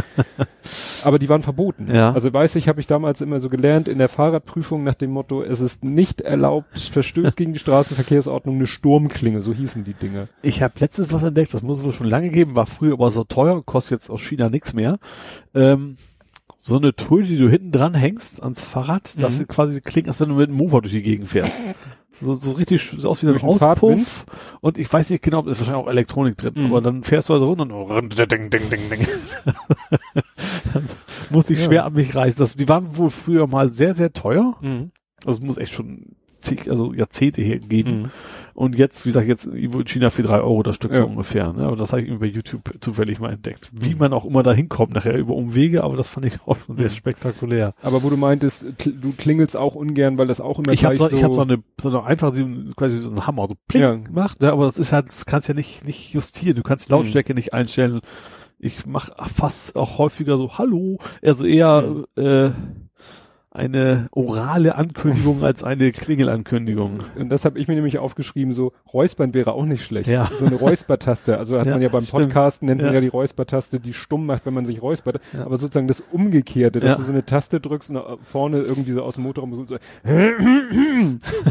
aber 1.04 1.18
die 1.18 1.28
waren 1.28 1.42
verboten. 1.42 1.88
Ja. 1.94 2.12
Also 2.12 2.32
weiß 2.32 2.56
ich, 2.56 2.68
habe 2.68 2.80
ich 2.80 2.86
damals 2.86 3.20
immer 3.20 3.40
so 3.40 3.48
gelernt 3.48 3.88
in 3.88 3.98
der 3.98 4.08
Fahrradprüfung 4.08 4.84
nach 4.84 4.94
dem 4.94 5.10
Motto, 5.10 5.42
es 5.42 5.60
ist 5.60 5.84
nicht 5.84 6.20
erlaubt, 6.20 6.78
verstößt 6.78 7.36
gegen 7.36 7.52
die 7.52 7.58
Straßenverkehrsordnung 7.58 8.56
eine 8.56 8.66
Sturmklinge, 8.66 9.40
so 9.42 9.52
hießen 9.54 9.84
die 9.84 9.94
Dinge. 9.94 10.28
Ich 10.42 10.62
habe 10.62 10.74
letztens 10.80 11.12
was 11.12 11.22
entdeckt, 11.22 11.54
das 11.54 11.62
muss 11.62 11.78
es 11.78 11.84
wohl 11.84 11.92
schon 11.92 12.08
lange 12.08 12.30
geben, 12.30 12.56
war 12.56 12.66
früher 12.66 12.92
aber 12.94 13.10
so 13.10 13.24
teuer, 13.24 13.62
kostet 13.64 13.92
jetzt 13.92 14.10
aus 14.10 14.20
China 14.20 14.48
nichts 14.50 14.72
mehr. 14.74 14.98
Ähm, 15.54 15.96
so 16.62 16.76
eine 16.76 16.94
Tröte, 16.94 17.26
die 17.28 17.38
du 17.38 17.48
hinten 17.48 17.72
dran 17.72 17.94
hängst 17.94 18.42
ans 18.42 18.62
Fahrrad, 18.62 19.14
Mhm. 19.18 19.30
sie 19.30 19.44
quasi 19.46 19.80
klingt, 19.80 20.08
als 20.08 20.20
wenn 20.20 20.28
du 20.28 20.34
mit 20.34 20.48
dem 20.50 20.56
Mofa 20.56 20.80
durch 20.82 20.92
die 20.92 21.02
Gegend 21.02 21.26
fährst. 21.28 21.58
So, 22.12 22.34
so 22.34 22.50
richtig 22.50 22.86
so 22.98 23.08
aus 23.08 23.22
wie 23.22 23.28
ein? 23.28 23.40
Auspuff. 23.40 24.26
Und 24.60 24.76
ich 24.76 24.92
weiß 24.92 25.08
nicht 25.08 25.22
genau, 25.22 25.40
da 25.42 25.52
ist 25.52 25.60
wahrscheinlich 25.60 25.84
auch 25.84 25.88
Elektronik 25.88 26.36
drin, 26.36 26.52
Mhm. 26.56 26.66
aber 26.66 26.80
dann 26.82 27.02
fährst 27.02 27.28
du 27.30 27.38
da 27.38 27.38
runter 27.46 27.74
und 27.74 28.18
ding, 28.18 28.50
ding, 28.50 28.68
ding, 28.68 28.90
ding. 28.90 29.06
dann 30.74 30.88
musste 31.30 31.54
ich 31.54 31.60
Ja. 31.60 31.66
schwer 31.66 31.84
an 31.86 31.94
mich 31.94 32.14
reißen. 32.14 32.38
Das, 32.40 32.56
die 32.56 32.68
waren 32.68 32.96
wohl 32.96 33.10
früher 33.10 33.46
mal 33.46 33.72
sehr, 33.72 33.94
sehr 33.94 34.12
teuer. 34.12 34.54
Also 35.24 35.38
es 35.38 35.40
muss 35.40 35.56
echt 35.56 35.72
schon 35.72 36.16
also 36.68 36.92
Jahrzehnte 36.94 37.42
her 37.42 37.58
geben. 37.58 38.02
Mhm. 38.02 38.10
Und 38.54 38.76
jetzt, 38.76 39.04
wie 39.06 39.10
gesagt, 39.10 39.26
jetzt 39.28 39.46
in 39.46 39.84
China 39.86 40.10
für 40.10 40.22
drei 40.22 40.40
Euro 40.40 40.62
das 40.62 40.76
Stück 40.76 40.92
Ja. 40.92 40.98
so 40.98 41.06
ungefähr. 41.06 41.52
Ne? 41.52 41.64
Aber 41.66 41.76
das 41.76 41.92
habe 41.92 42.02
ich 42.02 42.18
bei 42.18 42.26
YouTube 42.26 42.74
zufällig 42.80 43.20
mal 43.20 43.32
entdeckt. 43.32 43.70
Wie 43.72 43.94
man 43.94 44.12
auch 44.12 44.24
immer 44.24 44.42
da 44.42 44.52
hinkommt, 44.52 44.92
nachher 44.94 45.16
über 45.16 45.34
Umwege, 45.34 45.82
aber 45.84 45.96
das 45.96 46.08
fand 46.08 46.26
ich 46.26 46.34
auch 46.46 46.56
schon 46.66 46.76
sehr 46.76 46.86
Mhm. 46.86 46.90
spektakulär. 46.94 47.72
Aber 47.82 48.02
wo 48.02 48.10
du 48.10 48.16
meintest, 48.16 48.66
du 48.78 49.12
klingelst 49.16 49.56
auch 49.56 49.74
ungern, 49.74 50.18
weil 50.18 50.26
das 50.26 50.40
auch 50.40 50.58
immer 50.58 50.72
Ich 50.72 50.84
habe 50.84 50.96
gleich 50.96 51.10
so, 51.10 51.16
ich 51.16 51.24
hab 51.24 51.32
so 51.34 51.40
eine, 51.42 51.62
so 51.80 51.88
eine 51.88 52.04
einfach 52.04 52.34
so, 52.34 52.42
ein- 52.42 52.72
quasi 52.76 52.98
so 53.00 53.10
einen 53.10 53.26
Hammer, 53.26 53.46
so 53.48 53.54
pling 53.68 53.82
Ja. 53.82 53.94
gemacht, 53.94 54.40
ne? 54.42 54.52
aber 54.52 54.66
das 54.66 54.78
ist 54.78 54.92
halt, 54.92 55.08
das 55.08 55.24
kannst 55.26 55.48
ja 55.48 55.54
nicht, 55.54 55.84
nicht 55.84 56.12
justieren. 56.12 56.56
Du 56.56 56.62
kannst 56.62 56.88
die 56.88 56.92
Mhm. 56.92 56.98
Lautstärke 57.00 57.34
nicht 57.34 57.54
einstellen. 57.54 58.00
Ich 58.62 58.84
mache 58.84 59.12
fast 59.34 59.74
auch 59.74 59.96
häufiger 59.96 60.36
so 60.36 60.58
Hallo, 60.58 60.98
also 61.22 61.46
eher 61.46 61.80
Mhm. 61.82 62.04
äh, 62.22 62.50
eine 63.52 64.06
orale 64.12 64.76
Ankündigung 64.76 65.42
als 65.42 65.64
eine 65.64 65.90
Klingelankündigung. 65.90 67.00
Und 67.18 67.30
das 67.30 67.44
habe 67.44 67.58
ich 67.58 67.66
mir 67.66 67.74
nämlich 67.74 67.98
aufgeschrieben, 67.98 68.52
so 68.54 68.72
Räuspern 68.92 69.34
wäre 69.34 69.52
auch 69.54 69.64
nicht 69.64 69.84
schlecht. 69.84 70.08
Ja. 70.08 70.30
So 70.38 70.46
eine 70.46 70.54
Räuspertaste. 70.56 71.36
Also 71.36 71.58
hat 71.58 71.66
Ja, 71.66 71.72
man 71.72 71.82
ja 71.82 71.88
beim 71.88 72.02
stimmt. 72.04 72.24
Podcasten, 72.26 72.66
nennt 72.66 72.80
man 72.80 72.90
Ja. 72.90 72.94
ja 72.94 73.00
die 73.00 73.08
Räuspertaste, 73.08 73.80
die 73.80 73.92
stumm 73.92 74.26
macht, 74.26 74.46
wenn 74.46 74.54
man 74.54 74.64
sich 74.66 74.80
räuspert. 74.82 75.20
Ja. 75.32 75.44
Aber 75.46 75.56
sozusagen 75.56 75.88
das 75.88 76.00
Umgekehrte, 76.12 76.78
dass 76.80 76.98
du 76.98 77.02
so 77.02 77.10
eine 77.12 77.24
Taste 77.26 77.58
drückst 77.60 77.90
und 77.90 78.00
vorne 78.22 78.58
irgendwie 78.60 78.92
so 78.92 79.02
aus 79.02 79.14
dem 79.16 79.24
Motorraum 79.24 79.52
so, 79.54 79.60
und 79.60 79.70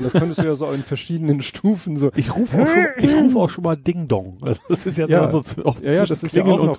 das 0.03 0.13
könntest 0.13 0.39
du 0.39 0.45
ja 0.45 0.55
so 0.55 0.69
in 0.71 0.81
verschiedenen 0.83 1.41
Stufen 1.41 1.97
so. 1.97 2.11
Ich 2.15 2.35
rufe 2.35 2.61
auch 2.61 2.67
schon, 2.67 2.85
ich 2.97 3.13
rufe 3.13 3.39
auch 3.39 3.49
schon 3.49 3.63
mal 3.63 3.75
Ding 3.75 4.07
Dong. 4.07 4.37
Also 4.41 4.61
das 4.69 4.85
ist 4.85 4.97
ja, 4.97 5.07
Ja. 5.07 5.31
so 5.31 5.41
zu- 5.41 5.61
Ja, 5.83 5.91
ja, 5.91 6.05
das 6.05 6.23
ist 6.23 6.33
ja 6.35 6.43
auch 6.45 6.63
noch 6.63 6.77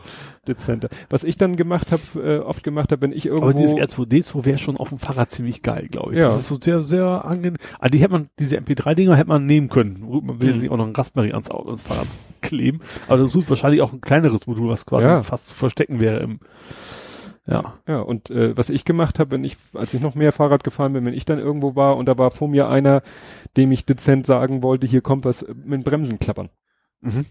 dezenter. 0.48 0.88
Was 1.10 1.24
ich 1.24 1.36
dann 1.36 1.56
gemacht 1.56 1.92
habe, 1.92 2.02
äh, 2.26 2.38
oft 2.38 2.62
gemacht 2.64 2.92
habe, 2.92 3.02
wenn 3.02 3.12
ich 3.12 3.26
irgendwo 3.26 3.44
Aber 3.44 3.54
dieses 3.54 3.74
R2D2 3.76 4.44
wäre 4.44 4.58
schon 4.58 4.76
auf 4.76 4.88
dem 4.88 4.98
Fahrrad 5.12 5.30
ziemlich 5.30 5.62
geil, 5.62 5.88
glaube 5.90 6.12
ich. 6.12 6.18
Ja. 6.18 6.26
Das 6.28 6.38
ist 6.38 6.48
so 6.48 6.58
sehr, 6.60 6.80
sehr 6.80 7.24
angenehm. 7.24 7.56
Ah, 7.78 7.88
die 7.88 7.98
hätte 7.98 8.12
man, 8.12 8.28
diese 8.38 8.56
MP3-Dinger 8.58 9.16
hätte 9.16 9.28
man 9.28 9.46
nehmen 9.46 9.68
können. 9.68 9.98
Man 10.24 10.40
will 10.42 10.54
Mhm. 10.54 10.60
sich 10.60 10.70
auch 10.70 10.76
noch 10.76 10.86
ein 10.86 10.94
Raspberry 10.94 11.32
ans, 11.32 11.50
Auto, 11.50 11.68
ans 11.68 11.82
Fahrrad 11.82 12.06
kleben. 12.42 12.80
Aber 13.08 13.18
du 13.18 13.26
suchst 13.26 13.50
wahrscheinlich 13.50 13.82
auch 13.82 13.92
ein 13.92 14.00
kleineres 14.00 14.46
Modul, 14.46 14.68
was 14.68 14.86
quasi 14.86 15.04
Ja. 15.06 15.22
fast 15.22 15.46
zu 15.46 15.54
verstecken 15.54 16.00
wäre 16.00 16.20
im, 16.20 16.40
ja. 17.46 17.74
Ja, 17.88 18.00
und 18.00 18.30
äh, 18.30 18.56
was 18.56 18.70
ich 18.70 18.84
gemacht 18.84 19.18
habe, 19.18 19.32
wenn 19.32 19.44
ich, 19.44 19.56
als 19.74 19.92
ich 19.94 20.00
noch 20.00 20.14
mehr 20.14 20.32
Fahrrad 20.32 20.62
gefahren 20.62 20.92
bin, 20.92 21.04
wenn 21.04 21.14
ich 21.14 21.24
dann 21.24 21.38
irgendwo 21.38 21.74
war 21.74 21.96
und 21.96 22.06
da 22.06 22.16
war 22.18 22.30
vor 22.30 22.48
mir 22.48 22.68
einer, 22.68 23.02
dem 23.56 23.72
ich 23.72 23.84
dezent 23.86 24.26
sagen 24.26 24.62
wollte, 24.62 24.86
hier 24.86 25.00
kommt 25.00 25.24
was 25.24 25.44
mit 25.64 25.82
Bremsen 25.84 26.18
klappern. 26.18 26.50
Mhm. 27.00 27.24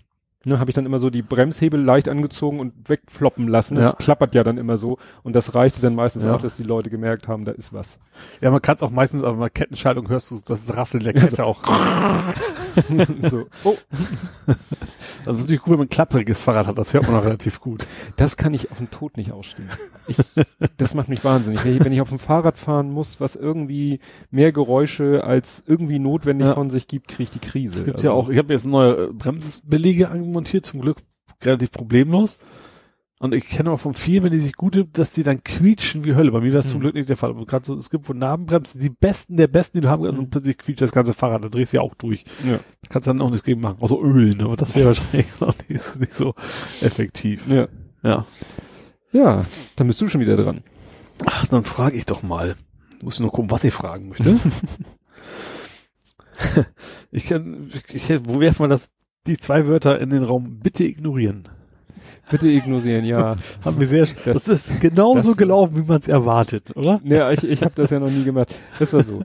Ne, 0.45 0.57
habe 0.57 0.71
ich 0.71 0.75
dann 0.75 0.85
immer 0.85 0.99
so 0.99 1.09
die 1.09 1.21
Bremshebel 1.21 1.81
leicht 1.81 2.07
angezogen 2.07 2.61
und 2.61 2.87
wegfloppen 2.87 3.49
lassen. 3.49 3.75
Das 3.75 3.83
Ja. 3.83 3.91
klappert 3.91 4.33
ja 4.35 4.43
dann 4.43 4.57
immer 4.57 4.77
so. 4.77 4.97
Und 5.21 5.33
das 5.33 5.53
reichte 5.53 5.81
dann 5.81 5.95
meistens 5.95 6.23
Ja. 6.23 6.33
auch, 6.35 6.41
dass 6.41 6.55
die 6.55 6.63
Leute 6.63 6.89
gemerkt 6.89 7.27
haben, 7.27 7.43
da 7.43 7.51
ist 7.51 7.73
was. 7.73 7.97
Ja, 8.39 8.49
man 8.49 8.61
kann 8.61 8.75
es 8.75 8.81
auch 8.81 8.89
meistens, 8.89 9.21
aber 9.21 9.35
bei 9.37 9.49
Kettenschaltung 9.49 10.07
hörst 10.07 10.31
du 10.31 10.39
das 10.45 10.73
Rasseln 10.77 11.03
der 11.03 11.13
Kette 11.13 11.43
auch. 11.43 11.61
so. 13.29 13.45
Oh, 13.63 13.75
Also 15.25 15.41
natürlich 15.41 15.61
gut, 15.61 15.71
wenn 15.71 15.79
man 15.79 15.85
ein 15.87 15.89
klappriges 15.89 16.41
Fahrrad 16.41 16.67
hat, 16.67 16.77
das 16.77 16.93
hört 16.93 17.07
man 17.07 17.15
auch 17.15 17.23
relativ 17.25 17.59
gut. 17.59 17.87
das 18.17 18.37
kann 18.37 18.53
ich 18.53 18.71
auf 18.71 18.77
den 18.77 18.89
Tod 18.89 19.17
nicht 19.17 19.31
ausstehen. 19.31 19.69
Ich, 20.07 20.17
das 20.77 20.93
macht 20.93 21.09
mich 21.09 21.23
wahnsinnig. 21.23 21.63
Wenn 21.63 21.91
ich, 21.91 22.01
auf 22.01 22.09
dem 22.09 22.19
Fahrrad 22.19 22.57
fahren 22.57 22.91
muss, 22.91 23.19
was 23.19 23.35
irgendwie 23.35 23.99
mehr 24.31 24.51
Geräusche 24.51 25.23
als 25.23 25.63
irgendwie 25.67 25.99
notwendig 25.99 26.47
Ja. 26.47 26.53
von 26.53 26.69
sich 26.69 26.87
gibt, 26.87 27.07
kriege 27.09 27.23
ich 27.23 27.29
die 27.31 27.39
Krise. 27.39 27.77
Es 27.79 27.85
gibt 27.85 27.97
Also, 27.97 28.07
ja 28.07 28.13
auch, 28.13 28.29
ich 28.29 28.37
habe 28.37 28.53
jetzt 28.53 28.65
neue 28.65 29.05
äh, 29.05 29.13
Bremsbelege 29.13 30.09
anmontiert, 30.09 30.65
zum 30.65 30.81
Glück 30.81 30.97
relativ 31.43 31.71
problemlos. 31.71 32.37
Und 33.21 33.33
ich 33.33 33.47
kenne 33.49 33.71
auch 33.71 33.79
von 33.81 33.93
vielen, 33.93 34.23
wenn 34.23 34.31
die 34.31 34.39
sich 34.39 34.53
gut, 34.53 34.87
dass 34.93 35.11
die 35.11 35.23
dann 35.23 35.43
quietschen 35.43 36.05
wie 36.05 36.15
Hölle. 36.15 36.31
Bei 36.31 36.39
mir 36.39 36.53
war 36.53 36.59
es 36.59 36.69
zum 36.69 36.77
Mhm. 36.77 36.81
Glück 36.83 36.95
nicht 36.95 37.09
der 37.09 37.17
Fall. 37.17 37.31
Aber 37.31 37.45
gerade 37.45 37.65
so, 37.65 37.75
es 37.75 37.89
gibt 37.89 38.05
von 38.05 38.17
Nabenbremsen, 38.17 38.79
die 38.79 38.89
besten 38.89 39.35
der 39.35 39.47
besten, 39.47 39.77
die 39.77 39.81
du 39.81 39.89
haben 39.89 40.03
kannst, 40.03 40.17
Mhm. 40.17 40.23
und 40.23 40.29
plötzlich 40.29 40.57
quietscht 40.57 40.81
das 40.81 40.93
ganze 40.93 41.13
Fahrrad, 41.13 41.43
da 41.43 41.49
drehst 41.49 41.73
du 41.73 41.77
ja 41.77 41.83
auch 41.83 41.95
durch. 41.95 42.23
Ja. 42.45 42.57
Da 42.57 42.89
kannst 42.89 43.07
du 43.07 43.11
dann 43.11 43.21
auch 43.21 43.29
nichts 43.29 43.45
gegen 43.45 43.59
machen. 43.59 43.77
Außer 43.81 43.97
ölen, 44.01 44.41
aber 44.41 44.55
das 44.55 44.73
wäre 44.73 44.85
wahrscheinlich 44.87 45.27
auch 45.41 45.53
nicht, 45.67 45.99
nicht 45.99 46.13
so 46.13 46.33
effektiv. 46.81 47.45
Ja. 47.49 47.65
Ja. 48.03 48.25
Ja, 49.11 49.45
dann 49.75 49.87
bist 49.87 49.99
du 49.99 50.07
schon 50.07 50.21
wieder 50.21 50.37
dran. 50.37 50.63
Ach, 51.25 51.45
dann 51.47 51.65
frage 51.65 51.97
ich 51.97 52.05
doch 52.05 52.23
mal. 52.23 52.55
Ich 52.97 53.03
muss 53.03 53.19
nur 53.19 53.31
gucken, 53.31 53.51
was 53.51 53.63
ich 53.65 53.73
fragen 53.73 54.07
möchte. 54.09 54.39
ich 57.11 57.25
kann, 57.25 57.69
ich, 57.91 58.09
wo 58.25 58.39
werfen 58.39 58.63
wir 58.63 58.67
das, 58.69 58.89
die 59.27 59.37
zwei 59.37 59.67
Wörter 59.67 59.99
in 59.99 60.09
den 60.09 60.23
Raum? 60.23 60.59
Bitte 60.59 60.85
ignorieren. 60.85 61.49
Bitte 62.29 62.47
ignorieren, 62.47 63.05
ja. 63.05 63.35
Haben 63.65 63.79
wir 63.79 63.87
sehr, 63.87 64.07
das, 64.25 64.47
ist 64.47 64.79
genauso 64.79 65.29
das- 65.31 65.37
gelaufen, 65.37 65.77
wie 65.77 65.87
man 65.87 65.99
es 65.99 66.07
erwartet, 66.07 66.75
oder? 66.75 67.01
Ja, 67.03 67.31
ich, 67.31 67.43
ich 67.43 67.61
habe 67.63 67.73
das 67.75 67.89
ja 67.91 67.99
noch 67.99 68.11
nie 68.11 68.23
gemacht. 68.23 68.53
Das 68.79 68.93
war 68.93 69.03
so. 69.03 69.23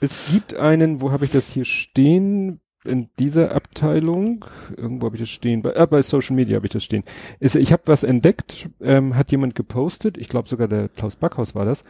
Es 0.00 0.26
gibt 0.30 0.54
einen, 0.54 1.00
wo 1.00 1.10
habe 1.12 1.24
ich 1.24 1.30
das 1.30 1.48
hier 1.48 1.64
stehen? 1.64 2.58
In 2.84 3.10
dieser 3.16 3.54
Abteilung, 3.54 4.44
irgendwo 4.76 5.06
habe 5.06 5.14
ich 5.14 5.22
das 5.22 5.30
stehen, 5.30 5.62
bei, 5.62 5.70
äh, 5.72 5.86
bei 5.86 6.02
Social 6.02 6.34
Media 6.34 6.56
habe 6.56 6.66
ich 6.66 6.72
das 6.72 6.82
stehen. 6.82 7.04
Ist, 7.38 7.54
ich 7.54 7.72
habe 7.72 7.82
was 7.86 8.02
entdeckt, 8.02 8.70
ähm, 8.80 9.14
hat 9.14 9.30
jemand 9.30 9.54
gepostet, 9.54 10.18
ich 10.18 10.28
glaube 10.28 10.48
sogar 10.48 10.66
der 10.66 10.88
Klaus 10.88 11.14
Backhaus 11.14 11.54
war 11.54 11.64
das. 11.64 11.84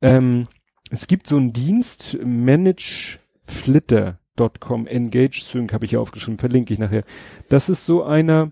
Ähm, 0.00 0.48
es 0.90 1.06
gibt 1.06 1.28
so 1.28 1.36
einen 1.36 1.52
Dienst, 1.52 2.18
manageflitter.com, 2.24 4.88
Engage 4.88 5.42
Sync 5.44 5.72
habe 5.72 5.84
ich 5.84 5.90
hier 5.90 6.00
aufgeschrieben, 6.00 6.38
verlinke 6.38 6.72
ich 6.72 6.80
nachher. 6.80 7.04
Das 7.48 7.68
ist 7.68 7.86
so 7.86 8.02
einer, 8.02 8.50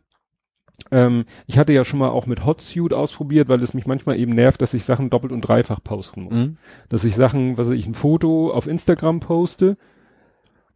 ähm, 0.90 1.24
ich 1.46 1.58
hatte 1.58 1.72
ja 1.72 1.84
schon 1.84 1.98
mal 1.98 2.08
auch 2.08 2.26
mit 2.26 2.44
Hotsuite 2.44 2.96
ausprobiert, 2.96 3.48
weil 3.48 3.62
es 3.62 3.74
mich 3.74 3.86
manchmal 3.86 4.20
eben 4.20 4.32
nervt, 4.32 4.60
dass 4.62 4.74
ich 4.74 4.84
Sachen 4.84 5.10
doppelt 5.10 5.32
und 5.32 5.42
dreifach 5.42 5.82
posten 5.82 6.22
muss. 6.24 6.38
Mhm. 6.38 6.56
Dass 6.88 7.04
ich 7.04 7.14
Sachen, 7.14 7.56
was 7.58 7.68
weiß 7.68 7.76
ich, 7.76 7.86
ein 7.86 7.94
Foto 7.94 8.50
auf 8.52 8.66
Instagram 8.66 9.20
poste, 9.20 9.76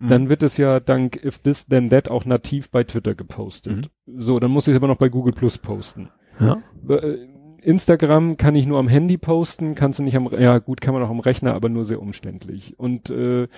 Mhm. 0.00 0.08
dann 0.08 0.28
wird 0.28 0.42
es 0.42 0.56
ja 0.56 0.80
dank 0.80 1.24
If 1.24 1.38
This 1.38 1.66
Then 1.66 1.88
That 1.90 2.10
auch 2.10 2.24
nativ 2.24 2.68
bei 2.70 2.82
Twitter 2.82 3.14
gepostet. 3.14 3.90
So, 4.18 4.40
dann 4.40 4.50
muss 4.50 4.66
ich 4.66 4.72
es 4.72 4.76
aber 4.76 4.88
noch 4.88 4.96
bei 4.98 5.08
Google 5.08 5.32
Plus 5.32 5.56
posten. 5.58 6.10
ja. 6.40 6.58
Äh, 6.88 7.28
Instagram 7.64 8.36
kann 8.36 8.54
ich 8.54 8.66
nur 8.66 8.78
am 8.78 8.88
Handy 8.88 9.16
posten, 9.16 9.74
kannst 9.74 9.98
du 9.98 10.02
nicht 10.02 10.16
am, 10.16 10.28
ja 10.38 10.58
gut, 10.58 10.80
kann 10.80 10.94
man 10.94 11.02
auch 11.02 11.10
am 11.10 11.20
Rechner, 11.20 11.54
aber 11.54 11.68
nur 11.68 11.84
sehr 11.84 12.00
umständlich. 12.00 12.78
Und 12.78 13.10
äh, 13.10 13.48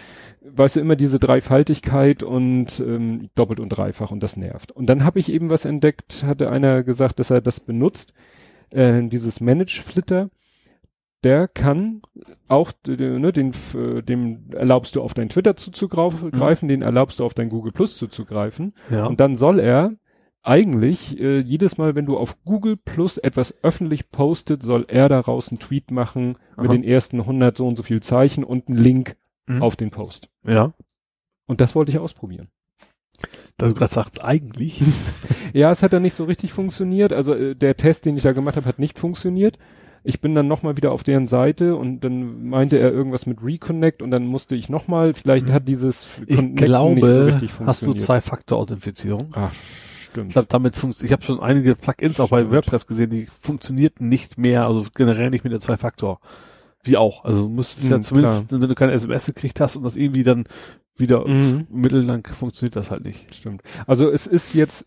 weißt 0.42 0.76
du, 0.76 0.80
immer 0.80 0.96
diese 0.96 1.18
Dreifaltigkeit 1.18 2.22
und 2.22 2.80
ähm, 2.80 3.30
doppelt 3.34 3.60
und 3.60 3.70
dreifach 3.70 4.10
und 4.10 4.22
das 4.22 4.36
nervt. 4.36 4.72
Und 4.72 4.86
dann 4.86 5.04
habe 5.04 5.18
ich 5.18 5.30
eben 5.30 5.50
was 5.50 5.64
entdeckt, 5.64 6.24
hatte 6.24 6.50
einer 6.50 6.82
gesagt, 6.82 7.18
dass 7.18 7.30
er 7.30 7.40
das 7.40 7.60
benutzt, 7.60 8.14
äh, 8.70 9.02
dieses 9.08 9.40
Manage-Flitter, 9.40 10.30
der 11.24 11.48
kann 11.48 12.02
auch, 12.46 12.72
ne, 12.86 13.32
den, 13.32 13.52
äh, 13.74 14.02
dem 14.02 14.50
erlaubst 14.52 14.94
du 14.94 15.02
auf 15.02 15.14
dein 15.14 15.28
Twitter 15.28 15.56
zuzugreifen, 15.56 16.68
den 16.68 16.82
erlaubst 16.82 17.18
du 17.18 17.24
auf 17.24 17.34
dein 17.34 17.48
Google 17.48 17.72
Plus 17.72 17.96
zuzugreifen. 17.96 18.74
ja. 18.90 19.06
Und 19.06 19.18
dann 19.18 19.34
soll 19.34 19.58
er 19.58 19.94
eigentlich 20.47 21.18
äh, 21.20 21.39
jedes 21.40 21.77
Mal, 21.78 21.94
wenn 21.94 22.06
du 22.06 22.16
auf 22.16 22.36
Google 22.44 22.77
Plus 22.77 23.18
etwas 23.18 23.55
öffentlich 23.62 24.10
postet, 24.10 24.62
soll 24.62 24.85
er 24.89 25.09
daraus 25.09 25.48
einen 25.51 25.59
Tweet 25.59 25.90
machen 25.90 26.28
mit 26.56 26.66
Aha. 26.68 26.73
den 26.73 26.85
ersten 26.85 27.20
100 27.20 27.56
so 27.56 27.66
und 27.66 27.77
so 27.77 27.82
viel 27.82 28.01
Zeichen 28.02 28.44
und 28.44 28.68
einen 28.68 28.78
Link 28.78 29.16
Mhm. 29.48 29.62
auf 29.62 29.77
den 29.77 29.90
Post. 29.90 30.28
Ja. 30.44 30.73
Und 31.47 31.60
das 31.60 31.77
wollte 31.77 31.93
ich 31.93 31.98
ausprobieren. 32.01 32.48
Da 33.59 33.68
du 33.68 33.74
gerade 33.74 33.93
sagst, 33.93 34.23
eigentlich. 34.24 34.82
Ja, 35.52 35.70
es 35.70 35.82
hat 35.82 35.93
dann 35.94 36.02
nicht 36.02 36.14
so 36.14 36.24
richtig 36.24 36.52
funktioniert. 36.52 37.12
Also 37.14 37.32
äh, 37.32 37.55
der 37.55 37.77
Test, 37.77 38.05
den 38.05 38.16
ich 38.16 38.24
da 38.24 38.32
gemacht 38.32 38.56
habe, 38.56 38.66
hat 38.66 38.78
nicht 38.81 38.98
funktioniert. 38.98 39.56
Ich 40.02 40.20
bin 40.20 40.35
dann 40.35 40.48
nochmal 40.48 40.77
wieder 40.77 40.90
auf 40.93 41.02
deren 41.05 41.27
Seite 41.28 41.77
und 41.77 42.01
dann 42.01 42.48
meinte 42.48 42.77
er 42.78 42.93
irgendwas 42.93 43.24
mit 43.27 43.43
Reconnect 43.43 44.02
und 44.02 44.10
dann 44.10 44.27
musste 44.27 44.55
ich 44.56 44.68
nochmal, 44.68 45.14
vielleicht 45.14 45.47
Mhm. 45.48 45.52
hat 45.52 45.68
dieses 45.68 46.09
Ich 46.27 46.36
Connecten 46.36 46.56
glaube, 46.56 46.94
nicht 46.97 47.05
so 47.06 47.23
richtig 47.24 47.51
hast 47.64 47.86
du. 47.86 47.94
Zwei-Faktor-Authentifizierung. 47.94 49.28
Ach, 49.32 49.52
Ich 50.16 50.32
stimmt. 50.32 50.32
glaube, 50.32 50.48
damit 50.48 50.76
funktioniert, 50.76 51.10
ich 51.10 51.12
habe 51.12 51.24
schon 51.24 51.40
einige 51.44 51.74
Plugins 51.74 52.20
auch 52.20 52.30
bei. 52.30 52.51
WordPress 52.51 52.86
gesehen, 52.86 53.10
die 53.10 53.26
funktionierten 53.40 54.09
nicht 54.09 54.38
mehr, 54.38 54.66
also 54.66 54.86
generell 54.94 55.30
nicht 55.30 55.44
mit 55.44 55.52
der 55.52 55.60
Zwei-Faktor. 55.60 56.20
Wie 56.82 56.97
auch. 56.97 57.24
Also 57.24 57.43
du 57.44 57.48
musstest 57.48 57.88
ja 57.88 57.97
Hm, 57.97 58.02
zumindest, 58.02 58.52
wenn 58.52 58.60
du 58.60 58.74
keine 58.74 58.93
SMS 58.93 59.26
gekriegt 59.26 59.60
hast 59.60 59.76
und 59.76 59.82
das 59.82 59.97
irgendwie 59.97 60.22
dann 60.22 60.44
wieder 60.97 61.26
Mhm. 61.26 61.66
mittellang 61.70 62.24
funktioniert 62.26 62.76
das 62.76 62.90
halt 62.90 63.05
nicht. 63.05 63.34
Stimmt. 63.34 63.62
Also 63.86 64.10
es 64.10 64.26
ist 64.26 64.55
jetzt, 64.55 64.86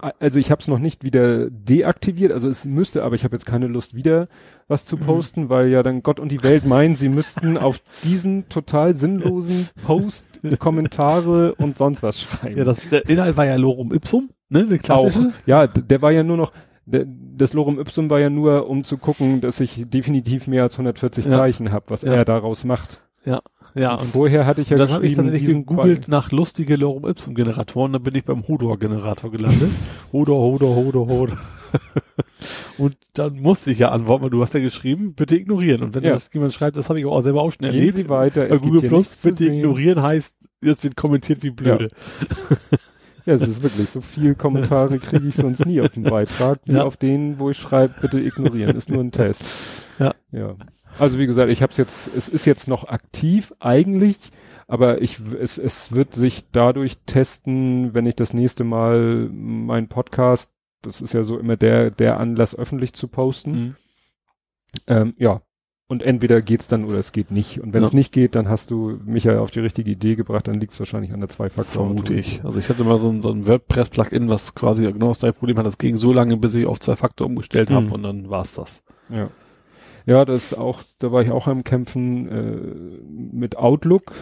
also 0.00 0.38
ich 0.38 0.50
habe 0.50 0.60
es 0.60 0.68
noch 0.68 0.78
nicht 0.80 1.04
wieder 1.04 1.48
deaktiviert, 1.50 2.32
also 2.32 2.48
es 2.48 2.64
müsste, 2.64 3.04
aber 3.04 3.14
ich 3.14 3.24
habe 3.24 3.34
jetzt 3.36 3.46
keine 3.46 3.66
Lust 3.68 3.94
wieder 3.94 4.28
was 4.68 4.84
zu 4.86 4.96
Mhm. 4.96 5.00
posten, 5.00 5.48
weil 5.50 5.68
ja 5.68 5.82
dann 5.82 6.02
Gott 6.02 6.18
und 6.20 6.30
die 6.32 6.42
Welt 6.42 6.66
meinen, 6.66 6.96
sie 6.96 7.08
müssten 7.08 7.56
auf 7.58 7.80
diesen 8.02 8.48
total 8.48 8.94
sinnlosen 8.94 9.68
Post 9.86 10.26
Kommentare 10.58 11.54
und 11.54 11.78
sonst 11.78 12.02
was 12.02 12.20
schreiben. 12.20 12.58
Ja, 12.58 12.64
das, 12.64 12.88
der 12.88 13.08
Inhalt 13.08 13.36
war 13.36 13.46
ja 13.46 13.56
Lorem 13.56 13.92
Ipsum, 13.92 14.30
ne, 14.48 14.66
der 14.66 14.78
auch. 14.78 14.82
klassische. 15.08 15.32
Ja, 15.46 15.66
d- 15.66 15.82
der 15.82 16.02
war 16.02 16.10
ja 16.12 16.22
nur 16.22 16.36
noch, 16.36 16.52
der, 16.86 17.06
das 17.06 17.52
Lorem 17.52 17.78
Ipsum 17.78 18.10
war 18.10 18.18
ja 18.20 18.30
nur, 18.30 18.68
um 18.68 18.84
zu 18.84 18.98
gucken, 18.98 19.40
dass 19.40 19.60
ich 19.60 19.88
definitiv 19.88 20.46
mehr 20.46 20.64
als 20.64 20.74
140 20.74 21.26
Ja. 21.26 21.30
Zeichen 21.30 21.72
habe, 21.72 21.86
was 21.88 22.02
Ja. 22.02 22.12
er 22.14 22.24
daraus 22.24 22.64
macht. 22.64 23.00
Ja, 23.26 23.94
und 23.94 24.02
und 24.02 24.12
vorher 24.12 24.46
hatte 24.46 24.60
ich 24.62 24.68
ja 24.70 24.76
dann 24.76 24.90
habe 24.90 25.06
ich 25.06 25.14
tatsächlich 25.14 25.46
gegoogelt 25.46 26.08
nach 26.08 26.30
lustige 26.30 26.76
Lorem 26.76 27.06
Ipsum 27.08 27.34
Generatoren, 27.34 27.92
dann 27.92 28.02
bin 28.02 28.14
ich 28.14 28.24
beim 28.24 28.46
Hodor 28.46 28.78
Generator 28.78 29.30
gelandet. 29.30 29.70
Hodor, 30.12 30.40
Hodor, 30.40 30.76
Hodor, 30.76 31.08
Hodor. 31.08 31.36
und 32.78 32.96
dann 33.14 33.40
musste 33.40 33.70
ich 33.70 33.78
ja 33.80 33.90
antworten, 33.90 34.24
weil 34.24 34.30
du 34.30 34.42
hast 34.42 34.54
ja 34.54 34.60
geschrieben, 34.60 35.14
bitte 35.14 35.36
ignorieren. 35.36 35.82
Und 35.82 35.94
wenn 35.94 36.04
Ja. 36.04 36.12
das 36.12 36.28
jemand 36.32 36.52
schreibt, 36.52 36.76
das 36.76 36.88
habe 36.88 37.00
ich 37.00 37.06
auch 37.06 37.20
selber 37.20 37.42
auch 37.42 37.50
schon 37.50 37.66
Gehen 37.66 37.74
erlebt. 37.74 37.94
Sie 37.94 38.08
weiter, 38.08 38.46
Bei 38.46 38.58
Google 38.58 38.82
Plus, 38.88 39.16
bitte 39.22 39.46
ignorieren 39.46 40.02
heißt, 40.02 40.36
jetzt 40.62 40.84
wird 40.84 40.96
kommentiert 40.96 41.42
wie 41.42 41.50
blöde. 41.50 41.88
Ja, 43.26 43.32
es 43.32 43.42
ist 43.42 43.62
wirklich, 43.62 43.88
so 43.88 44.02
viel 44.02 44.34
Kommentare 44.34 44.98
kriege 44.98 45.26
ich 45.26 45.34
sonst 45.34 45.64
nie 45.64 45.80
auf 45.80 45.88
dem 45.88 46.02
Beitrag, 46.02 46.60
wie 46.66 46.74
Ja. 46.74 46.84
auf 46.84 46.96
denen, 46.98 47.38
wo 47.38 47.48
ich 47.50 47.56
schreibe, 47.56 47.94
bitte 48.02 48.20
ignorieren, 48.20 48.76
ist 48.76 48.90
nur 48.90 49.00
ein 49.00 49.12
Test. 49.12 49.42
Ja. 49.98 50.14
Ja. 50.30 50.54
Also 50.98 51.18
wie 51.18 51.26
gesagt, 51.26 51.50
ich 51.50 51.62
habe 51.62 51.70
es 51.72 51.76
jetzt, 51.78 52.14
es 52.16 52.28
ist 52.28 52.44
jetzt 52.46 52.68
noch 52.68 52.88
aktiv 52.88 53.52
eigentlich, 53.60 54.18
aber 54.68 55.02
ich, 55.02 55.18
es, 55.40 55.58
es 55.58 55.92
wird 55.92 56.14
sich 56.14 56.44
dadurch 56.52 56.98
testen, 57.06 57.94
wenn 57.94 58.06
ich 58.06 58.14
das 58.16 58.32
nächste 58.32 58.64
Mal 58.64 59.28
mein 59.30 59.88
Podcast, 59.88 60.50
das 60.82 61.00
ist 61.00 61.12
ja 61.14 61.22
so 61.22 61.38
immer 61.38 61.56
der, 61.56 61.90
der 61.90 62.18
Anlass 62.20 62.54
öffentlich 62.54 62.92
zu 62.94 63.08
posten, 63.08 63.50
Mhm. 63.52 63.74
ähm, 64.86 65.14
ja. 65.18 65.42
Und 65.86 66.02
entweder 66.02 66.40
geht's 66.40 66.66
dann 66.66 66.84
oder 66.86 66.96
es 66.98 67.12
geht 67.12 67.30
nicht. 67.30 67.60
Und 67.60 67.74
wenn 67.74 67.82
es 67.82 67.92
Ja. 67.92 67.96
nicht 67.96 68.10
geht, 68.10 68.34
dann 68.34 68.48
hast 68.48 68.70
du 68.70 68.98
mich 69.04 69.24
ja 69.24 69.38
auf 69.40 69.50
die 69.50 69.60
richtige 69.60 69.90
Idee 69.90 70.14
gebracht, 70.16 70.48
dann 70.48 70.54
liegt 70.54 70.72
es 70.72 70.78
wahrscheinlich 70.78 71.12
an 71.12 71.20
der 71.20 71.28
Zwei-Faktor. 71.28 71.84
Vermute 71.86 72.14
ich. 72.14 72.42
Also 72.42 72.58
ich 72.58 72.70
hatte 72.70 72.84
mal 72.84 72.98
so 72.98 73.10
ein, 73.10 73.20
so 73.20 73.30
ein 73.30 73.46
WordPress-Plugin, 73.46 74.30
was 74.30 74.54
quasi 74.54 74.90
genau 74.90 75.08
das 75.08 75.18
gleiche 75.18 75.34
Problem 75.34 75.58
hat. 75.58 75.66
Das 75.66 75.76
ging 75.76 75.96
so 75.96 76.12
lange, 76.14 76.38
bis 76.38 76.54
ich 76.54 76.64
auf 76.66 76.80
zwei 76.80 76.96
Faktor 76.96 77.26
umgestellt 77.26 77.70
habe 77.70 77.86
Mhm. 77.86 77.92
und 77.92 78.02
dann 78.02 78.30
war's 78.30 78.54
das. 78.54 78.82
Ja. 79.10 79.28
Ja, 80.06 80.24
das 80.24 80.54
auch, 80.54 80.82
da 80.98 81.12
war 81.12 81.22
ich 81.22 81.30
auch 81.30 81.46
am 81.46 81.64
Kämpfen 81.64 82.28
äh, 82.28 83.00
mit 83.32 83.56
Outlook. 83.56 84.12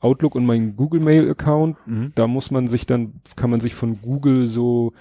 Outlook 0.00 0.34
und 0.34 0.44
mein 0.44 0.74
Google 0.76 1.00
Mail 1.00 1.30
Account. 1.30 1.76
Mhm. 1.86 2.12
Da 2.14 2.26
muss 2.26 2.50
man 2.50 2.66
sich 2.66 2.86
dann, 2.86 3.20
kann 3.36 3.50
man 3.50 3.60
sich 3.60 3.74
von 3.74 4.00
Google 4.02 4.46
so 4.46 4.92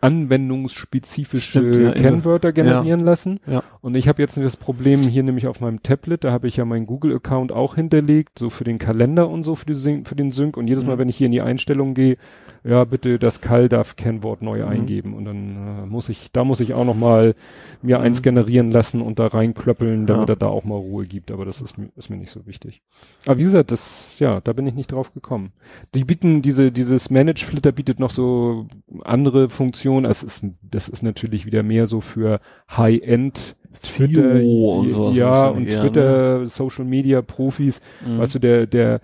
anwendungsspezifische 0.00 1.72
Stimmt, 1.72 1.76
ja, 1.76 1.92
Kennwörter 1.92 2.52
generieren 2.52 3.00
lassen. 3.00 3.40
Ja. 3.46 3.62
Und 3.80 3.94
ich 3.96 4.08
habe 4.08 4.22
jetzt 4.22 4.36
das 4.36 4.56
Problem 4.56 5.00
hier 5.02 5.22
nämlich 5.22 5.46
auf 5.46 5.60
meinem 5.60 5.82
Tablet, 5.82 6.24
da 6.24 6.32
habe 6.32 6.48
ich 6.48 6.56
ja 6.56 6.64
meinen 6.64 6.86
Google-Account 6.86 7.52
auch 7.52 7.74
hinterlegt, 7.74 8.38
so 8.38 8.50
für 8.50 8.64
den 8.64 8.78
Kalender 8.78 9.28
und 9.28 9.44
so 9.44 9.54
für, 9.54 9.66
die 9.66 10.04
für 10.04 10.14
den 10.14 10.32
Sync. 10.32 10.56
Und 10.56 10.68
jedes 10.68 10.84
Mal, 10.84 10.94
Mhm. 10.96 10.98
wenn 11.00 11.08
ich 11.08 11.16
hier 11.16 11.26
in 11.26 11.32
die 11.32 11.42
Einstellung 11.42 11.94
gehe, 11.94 12.16
ja, 12.64 12.84
bitte 12.84 13.18
das 13.18 13.40
CalDAV-Kennwort 13.40 14.42
neu 14.42 14.58
Mhm. 14.58 14.68
eingeben. 14.68 15.14
Und 15.14 15.24
dann 15.24 15.84
äh, 15.84 15.86
muss 15.86 16.08
ich, 16.08 16.32
da 16.32 16.44
muss 16.44 16.60
ich 16.60 16.74
auch 16.74 16.84
noch 16.84 16.96
mal 16.96 17.34
mir 17.82 17.98
Mhm. 17.98 18.04
eins 18.04 18.22
generieren 18.22 18.70
lassen 18.70 19.00
und 19.00 19.18
da 19.18 19.26
reinklöppeln, 19.28 20.06
damit 20.06 20.28
Ja. 20.28 20.34
er 20.34 20.36
da 20.38 20.46
auch 20.48 20.64
mal 20.64 20.74
Ruhe 20.76 21.06
gibt. 21.06 21.30
Aber 21.30 21.44
das 21.44 21.60
ist 21.60 21.78
mir, 21.78 21.88
ist 21.96 22.10
mir 22.10 22.16
nicht 22.16 22.30
so 22.30 22.46
wichtig. 22.46 22.82
Aber 23.26 23.38
wie 23.38 23.44
gesagt, 23.44 23.70
das, 23.72 24.18
ja, 24.18 24.40
da 24.40 24.52
bin 24.52 24.66
ich 24.66 24.74
nicht 24.74 24.92
drauf 24.92 25.12
gekommen. 25.14 25.52
Die 25.94 26.04
bieten, 26.04 26.42
diese, 26.42 26.70
dieses 26.72 27.10
Manage-Flitter 27.10 27.72
bietet 27.72 28.00
noch 28.00 28.10
so 28.10 28.66
andere 29.04 29.48
Funktionen. 29.48 29.87
Es 30.04 30.22
ist, 30.22 30.44
das 30.62 30.88
ist 30.88 31.02
natürlich 31.02 31.46
wieder 31.46 31.62
mehr 31.62 31.86
so 31.86 32.00
für 32.00 32.40
High-End 32.70 33.56
Twitter, 33.74 34.42
und 34.42 34.90
sowas 34.90 35.16
ja, 35.16 35.48
und 35.48 35.66
eher, 35.66 35.82
Twitter, 35.82 36.46
Social 36.46 36.84
Media 36.84 37.22
Profis. 37.22 37.80
Mhm. 38.06 38.18
Weißt 38.18 38.34
du, 38.34 38.38
der, 38.38 38.66
der, 38.66 39.00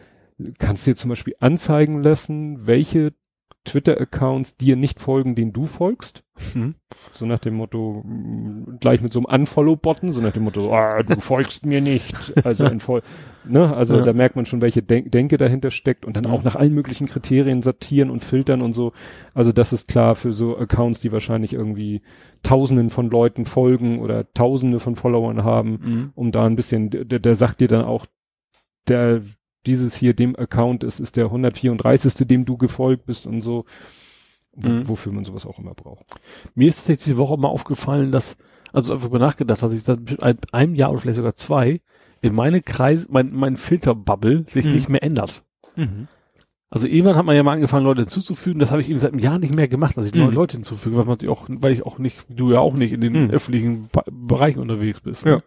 kannst 0.59 0.87
dir 0.87 0.97
zum 0.97 1.11
Beispiel 1.11 1.37
anzeigen 1.39 2.03
lassen, 2.03 2.67
welche 2.67 3.13
Twitter-Accounts 3.65 4.57
dir 4.57 4.77
nicht 4.77 5.01
folgen, 5.01 5.35
den 5.35 5.53
du 5.53 5.65
folgst. 5.67 6.23
Mhm. 6.55 6.75
So 7.15 7.27
nach 7.27 7.39
dem 7.39 7.55
Motto, 7.55 8.03
mh, 8.05 8.79
gleich 8.81 9.01
mit 9.01 9.13
so 9.13 9.21
einem 9.21 9.41
Unfollow-Button, 9.43 10.13
so 10.13 10.21
nach 10.21 10.33
dem 10.33 10.45
Motto, 10.45 10.73
ah, 10.75 11.03
du 11.03 11.19
folgst 11.21 11.65
mir 11.65 11.81
nicht. 11.81 12.35
Also 12.45 12.65
ein 12.65 12.81
Voll, 12.81 13.03
ne, 13.45 13.75
also 13.75 13.97
Ja. 13.97 14.03
da 14.03 14.13
merkt 14.13 14.37
man 14.37 14.47
schon, 14.47 14.61
welche 14.61 14.83
Denk 14.83 15.11
Denke 15.13 15.37
dahinter 15.37 15.71
steckt 15.71 16.05
und 16.05 16.17
dann 16.17 16.25
Ja. 16.25 16.31
auch 16.31 16.43
nach 16.43 16.57
allen 16.57 16.75
möglichen 16.75 17.07
Kriterien 17.07 17.63
sortieren 17.63 18.11
und 18.11 18.23
filtern 18.23 18.63
und 18.63 18.73
so. 18.75 18.93
Also 19.33 19.53
das 19.53 19.73
ist 19.73 19.89
klar 19.89 20.15
für 20.15 20.33
so 20.33 20.57
Accounts, 20.59 21.01
die 21.01 21.13
wahrscheinlich 21.13 21.53
irgendwie 21.55 22.03
Tausenden 22.43 22.91
von 22.91 23.09
Leuten 23.11 23.45
folgen 23.47 24.01
oder 24.01 24.31
Tausende 24.35 24.81
von 24.81 24.97
Followern 24.97 25.45
haben, 25.45 25.71
Mhm. 25.83 26.11
um 26.15 26.33
da 26.33 26.45
ein 26.47 26.57
bisschen, 26.57 26.91
der, 26.91 27.05
der 27.19 27.33
sagt 27.35 27.61
dir 27.61 27.69
dann 27.69 27.85
auch, 27.85 28.07
der, 28.89 29.23
dieses 29.67 29.95
hier, 29.95 30.15
dem 30.15 30.37
Account 30.37 30.85
ist, 30.85 31.01
ist 31.01 31.17
der 31.17 31.27
134. 31.27 32.27
dem 32.27 32.45
du 32.45 32.57
gefolgt 32.57 33.07
bist 33.07 33.27
und 33.27 33.43
so, 33.43 33.65
Mhm. 34.57 34.87
wofür 34.89 35.13
man 35.13 35.25
sowas 35.25 35.47
auch 35.47 35.59
immer 35.59 35.75
braucht. 35.75 36.05
Mir 36.55 36.69
ist 36.69 36.77
tatsächlich 36.77 37.05
diese 37.07 37.17
Woche 37.19 37.37
mal 37.37 37.49
aufgefallen, 37.49 38.13
dass, 38.13 38.37
also 38.73 38.93
einfach 38.95 39.11
mal 39.11 39.19
nachgedacht, 39.19 39.63
dass 39.63 39.73
ich 39.75 39.83
seit 39.83 39.99
einem 40.55 40.75
Jahr 40.77 40.93
oder 40.93 41.01
vielleicht 41.01 41.17
sogar 41.17 41.35
zwei 41.35 41.81
in 42.21 42.35
meine 42.35 42.63
Kreis, 42.63 43.07
mein, 43.11 43.33
mein 43.35 43.57
Filterbubble 43.57 44.45
sich 44.49 44.67
Mhm. 44.67 44.73
nicht 44.75 44.89
mehr 44.89 45.03
ändert. 45.03 45.43
Also 46.71 46.87
irgendwann 46.87 47.17
hat 47.17 47.27
man 47.27 47.35
ja 47.37 47.43
mal 47.43 47.53
angefangen, 47.53 47.85
Leute 47.85 48.03
hinzuzufügen. 48.03 48.59
Das 48.61 48.71
habe 48.71 48.81
ich 48.81 48.89
eben 48.89 48.99
seit 48.99 49.13
einem 49.13 49.21
Jahr 49.21 49.39
nicht 49.41 49.55
mehr 49.57 49.69
gemacht, 49.69 49.97
dass 49.97 50.07
ich 50.07 50.15
neue 50.15 50.29
Mhm. 50.29 50.35
Leute 50.35 50.57
hinzufüge, 50.57 50.97
weil, 50.97 51.05
man 51.05 51.15
natürlich 51.15 51.37
auch, 51.37 51.47
weil 51.49 51.73
ich 51.73 51.85
auch 51.85 51.99
nicht, 51.99 52.25
du 52.29 52.53
ja 52.53 52.61
auch 52.61 52.75
nicht 52.75 52.93
in 52.93 53.01
den 53.01 53.25
Mhm. 53.25 53.31
öffentlichen 53.31 53.89
Ba- 53.93 54.05
Bereichen 54.11 54.61
unterwegs 54.61 55.01
bist. 55.01 55.25
Ja. 55.27 55.37
Ne? 55.37 55.43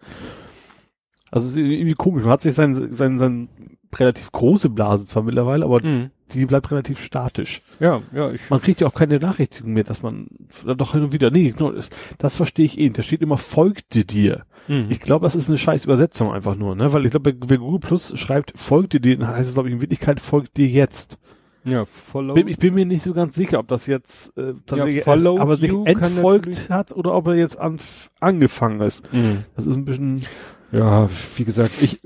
Also 1.31 1.47
es 1.47 1.53
ist 1.53 1.59
irgendwie 1.59 1.93
komisch. 1.93 2.23
Man 2.23 2.31
hat 2.33 2.41
sich 2.41 2.53
sein, 2.53 2.91
sein, 2.91 3.17
sein 3.17 3.49
relativ 3.95 4.31
große 4.31 4.69
Blase 4.69 5.05
zwar 5.05 5.23
mittlerweile, 5.23 5.65
aber 5.65 5.81
Mhm. 5.83 6.11
die 6.33 6.45
bleibt 6.45 6.69
relativ 6.71 6.99
statisch. 6.99 7.61
Ja, 7.79 8.01
ja, 8.13 8.31
ich. 8.31 8.49
Man 8.49 8.61
kriegt 8.61 8.81
ja 8.81 8.87
auch 8.87 8.93
keine 8.93 9.19
Benachrichtigung 9.19 9.73
mehr, 9.73 9.83
dass 9.83 10.01
man 10.01 10.27
doch 10.65 10.91
hin 10.93 11.03
und 11.03 11.13
wieder, 11.13 11.31
nee, 11.31 11.51
genau, 11.51 11.73
das, 12.17 12.35
verstehe 12.35 12.65
ich 12.65 12.77
eh. 12.77 12.83
nicht. 12.83 12.97
Da 12.97 13.03
steht 13.03 13.21
immer 13.21 13.37
folgte 13.37 14.03
dir. 14.05 14.43
Mhm. 14.67 14.87
Ich 14.89 14.99
glaube, 14.99 15.23
das 15.25 15.35
ist 15.35 15.47
eine 15.49 15.57
scheiß 15.57 15.85
Übersetzung 15.85 16.31
einfach 16.33 16.55
nur, 16.55 16.75
ne? 16.75 16.91
Weil 16.93 17.05
ich 17.05 17.11
glaube, 17.11 17.33
wer 17.47 17.57
Google 17.57 17.79
Plus 17.79 18.17
schreibt, 18.19 18.53
folgte 18.57 18.99
dir, 18.99 19.17
dann 19.17 19.29
heißt 19.29 19.47
es, 19.49 19.53
glaube 19.55 19.69
ich, 19.69 19.75
in 19.75 19.81
Wirklichkeit 19.81 20.19
folgt 20.19 20.57
dir 20.57 20.67
jetzt. 20.67 21.17
ja, 21.63 21.85
follow. 21.85 22.33
Bin, 22.33 22.47
ich 22.47 22.57
bin 22.57 22.73
mir 22.73 22.85
nicht 22.85 23.03
so 23.03 23.13
ganz 23.13 23.35
sicher, 23.35 23.59
ob 23.59 23.67
das 23.69 23.87
jetzt 23.87 24.37
äh, 24.37 24.53
tatsächlich 24.65 25.03
followed 25.03 25.39
aber 25.41 25.55
sich 25.55 25.73
entfolgt 25.85 26.69
hat 26.69 26.91
oder 26.93 27.13
ob 27.13 27.27
er 27.27 27.35
jetzt 27.35 27.57
an, 27.59 27.77
angefangen 28.19 28.81
ist. 28.81 29.11
Mhm. 29.13 29.43
Das 29.55 29.65
ist 29.65 29.75
ein 29.75 29.85
bisschen, 29.85 30.25
Ja, 30.71 31.09
wie 31.37 31.43
gesagt, 31.45 31.81
ich, 31.81 32.01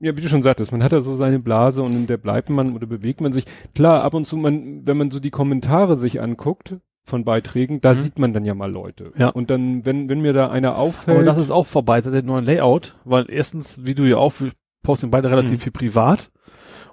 ja, 0.00 0.16
wie 0.16 0.20
du 0.20 0.28
schon 0.28 0.42
sagtest, 0.42 0.72
man 0.72 0.82
hat 0.82 0.92
da 0.92 1.00
so 1.00 1.14
seine 1.16 1.38
Blase 1.38 1.82
und 1.82 1.92
in 1.92 2.06
der 2.06 2.16
bleibt 2.16 2.50
man 2.50 2.74
oder 2.74 2.86
bewegt 2.86 3.20
man 3.20 3.32
sich. 3.32 3.44
Klar, 3.74 4.02
ab 4.02 4.14
und 4.14 4.26
zu, 4.26 4.36
man, 4.36 4.86
wenn 4.86 4.96
man 4.96 5.10
so 5.10 5.20
die 5.20 5.30
Kommentare 5.30 5.96
sich 5.96 6.20
anguckt 6.20 6.76
von 7.06 7.24
Beiträgen, 7.24 7.80
da 7.80 7.94
Mhm. 7.94 8.00
sieht 8.00 8.18
man 8.18 8.32
dann 8.32 8.44
ja 8.44 8.54
mal 8.54 8.72
Leute. 8.72 9.10
Ja. 9.16 9.28
Und 9.28 9.50
dann, 9.50 9.84
wenn, 9.84 10.08
wenn 10.08 10.20
mir 10.20 10.32
da 10.32 10.50
einer 10.50 10.76
auffällt. 10.78 11.16
aber 11.18 11.24
das 11.24 11.38
ist 11.38 11.50
auch 11.50 11.66
vorbei, 11.66 12.00
seit 12.00 12.14
dem 12.14 12.26
neuen 12.26 12.44
Layout, 12.46 12.96
weil 13.04 13.26
erstens, 13.28 13.84
wie 13.84 13.94
du 13.94 14.04
ja 14.04 14.16
auch, 14.16 14.32
wir 14.40 14.52
posten 14.82 15.10
beide 15.10 15.30
relativ 15.30 15.58
Mhm. 15.58 15.62
viel 15.62 15.72
privat. 15.72 16.30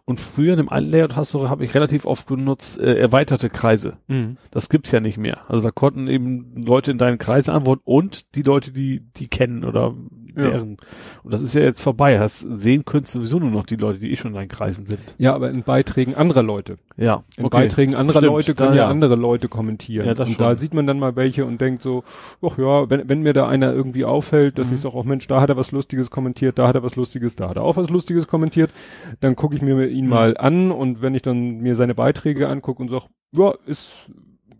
Und 0.04 0.20
früher 0.20 0.54
in 0.54 0.58
dem 0.58 0.70
alten 0.70 0.90
Layout 0.90 1.16
hast 1.16 1.34
du, 1.34 1.48
habe 1.48 1.64
ich 1.64 1.76
relativ 1.76 2.06
oft 2.06 2.28
genutzt, 2.28 2.80
äh, 2.80 2.96
erweiterte 2.96 3.50
Kreise. 3.50 3.98
Mhm. 4.08 4.38
Das 4.50 4.68
gibt's 4.68 4.92
ja 4.92 5.00
nicht 5.00 5.18
mehr. 5.18 5.42
Also 5.48 5.64
da 5.64 5.72
konnten 5.72 6.08
eben 6.08 6.56
Leute 6.66 6.92
in 6.92 6.98
deinen 6.98 7.20
Kreis 7.20 7.48
antworten 7.50 7.84
und 7.86 8.36
die 8.36 8.42
Leute, 8.42 8.72
die 8.72 9.02
die 9.16 9.28
kennen 9.28 9.64
oder 9.64 9.94
ja. 10.36 10.44
deren. 10.44 10.78
Und 11.24 11.34
das 11.34 11.42
ist 11.42 11.54
ja 11.54 11.62
jetzt 11.62 11.82
vorbei. 11.82 12.20
Hast 12.20 12.40
sehen 12.40 12.86
können 12.86 13.06
sowieso 13.06 13.40
nur 13.40 13.52
noch 13.52 13.66
die 13.66 13.76
Leute, 13.76 14.00
die 14.00 14.12
eh 14.12 14.16
schon 14.16 14.32
in 14.32 14.36
deinen 14.36 14.48
Kreisen 14.48 14.86
sind. 14.86 15.16
Ja, 15.18 15.34
aber 15.34 15.50
in 15.50 15.64
Beiträgen 15.64 16.16
anderer 16.16 16.44
Leute. 16.44 16.76
Ja. 16.98 17.24
In 17.38 17.46
okay. 17.46 17.58
Beiträgen 17.58 17.96
anderer 17.96 18.20
Stimmt, 18.20 18.34
Leute 18.34 18.56
können 18.56 18.76
ja, 18.76 18.84
ja, 18.84 18.88
andere 18.90 19.16
Leute 19.16 19.48
kommentieren. 19.48 20.06
Ja, 20.06 20.14
das 20.14 20.30
und 20.30 20.36
schon. 20.36 20.46
da 20.46 20.56
sieht 20.56 20.74
man 20.74 20.88
dann 20.88 21.00
mal 21.00 21.16
welche 21.16 21.46
und 21.46 21.60
denkt 21.62 21.82
so, 21.82 22.04
ach 22.42 22.58
ja, 22.58 22.90
wenn, 22.90 23.08
wenn 23.10 23.22
mir 23.22 23.34
da 23.34 23.48
einer 23.48 23.74
irgendwie 23.74 24.06
auffällt, 24.06 24.58
dass 24.58 24.70
mhm. 24.70 24.76
ich 24.76 24.82
sage, 24.82 24.96
auch 24.96 25.04
Mensch, 25.04 25.28
da 25.28 25.42
hat 25.42 25.50
er 25.50 25.58
was 25.58 25.72
Lustiges 25.72 26.10
kommentiert, 26.10 26.60
da 26.60 26.68
hat 26.68 26.76
er 26.76 26.84
was 26.84 26.96
Lustiges, 26.96 27.36
da 27.36 27.50
hat 27.50 27.58
er 27.58 27.64
auch 27.64 27.78
was 27.78 27.90
Lustiges 27.90 28.28
kommentiert, 28.28 28.72
dann 29.20 29.36
gucke 29.36 29.56
ich 29.56 29.62
mir 29.62 29.88
ihn 29.88 30.06
mhm. 30.06 30.10
mal 30.10 30.38
an 30.38 30.72
und 30.72 31.02
wenn 31.02 31.16
ich 31.16 31.22
dann 31.22 31.60
mir 31.60 31.76
seine 31.76 31.96
Beiträge 31.96 32.48
angucke 32.48 32.82
und 32.82 32.90
sage, 32.90 33.06
ja, 33.34 33.54
ist 33.66 33.92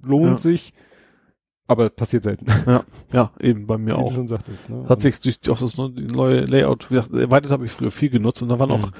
lohnt 0.04 0.32
ja. 0.32 0.38
sich, 0.38 0.74
aber 1.72 1.90
passiert 1.90 2.24
selten. 2.24 2.46
Ja, 2.66 2.84
ja, 3.14 3.32
eben 3.40 3.68
bei 3.68 3.78
mir 3.78 3.96
Wie 3.96 4.00
auch. 4.00 4.14
schon 4.14 4.28
sagtest, 4.28 4.70
ne? 4.70 4.86
Hat 4.88 5.02
sich 5.02 5.20
durch 5.22 5.40
auch 5.50 5.60
das 5.60 5.78
neue 5.78 6.46
Layout, 6.46 6.92
wie 6.92 6.96
gesagt, 6.96 7.14
erweitert 7.14 7.52
habe 7.52 7.66
ich 7.66 7.72
früher 7.72 7.92
viel 7.92 8.10
genutzt 8.10 8.42
und 8.42 8.50
da 8.50 8.60
waren 8.60 8.70
mhm. 8.70 8.76
auch 8.76 8.92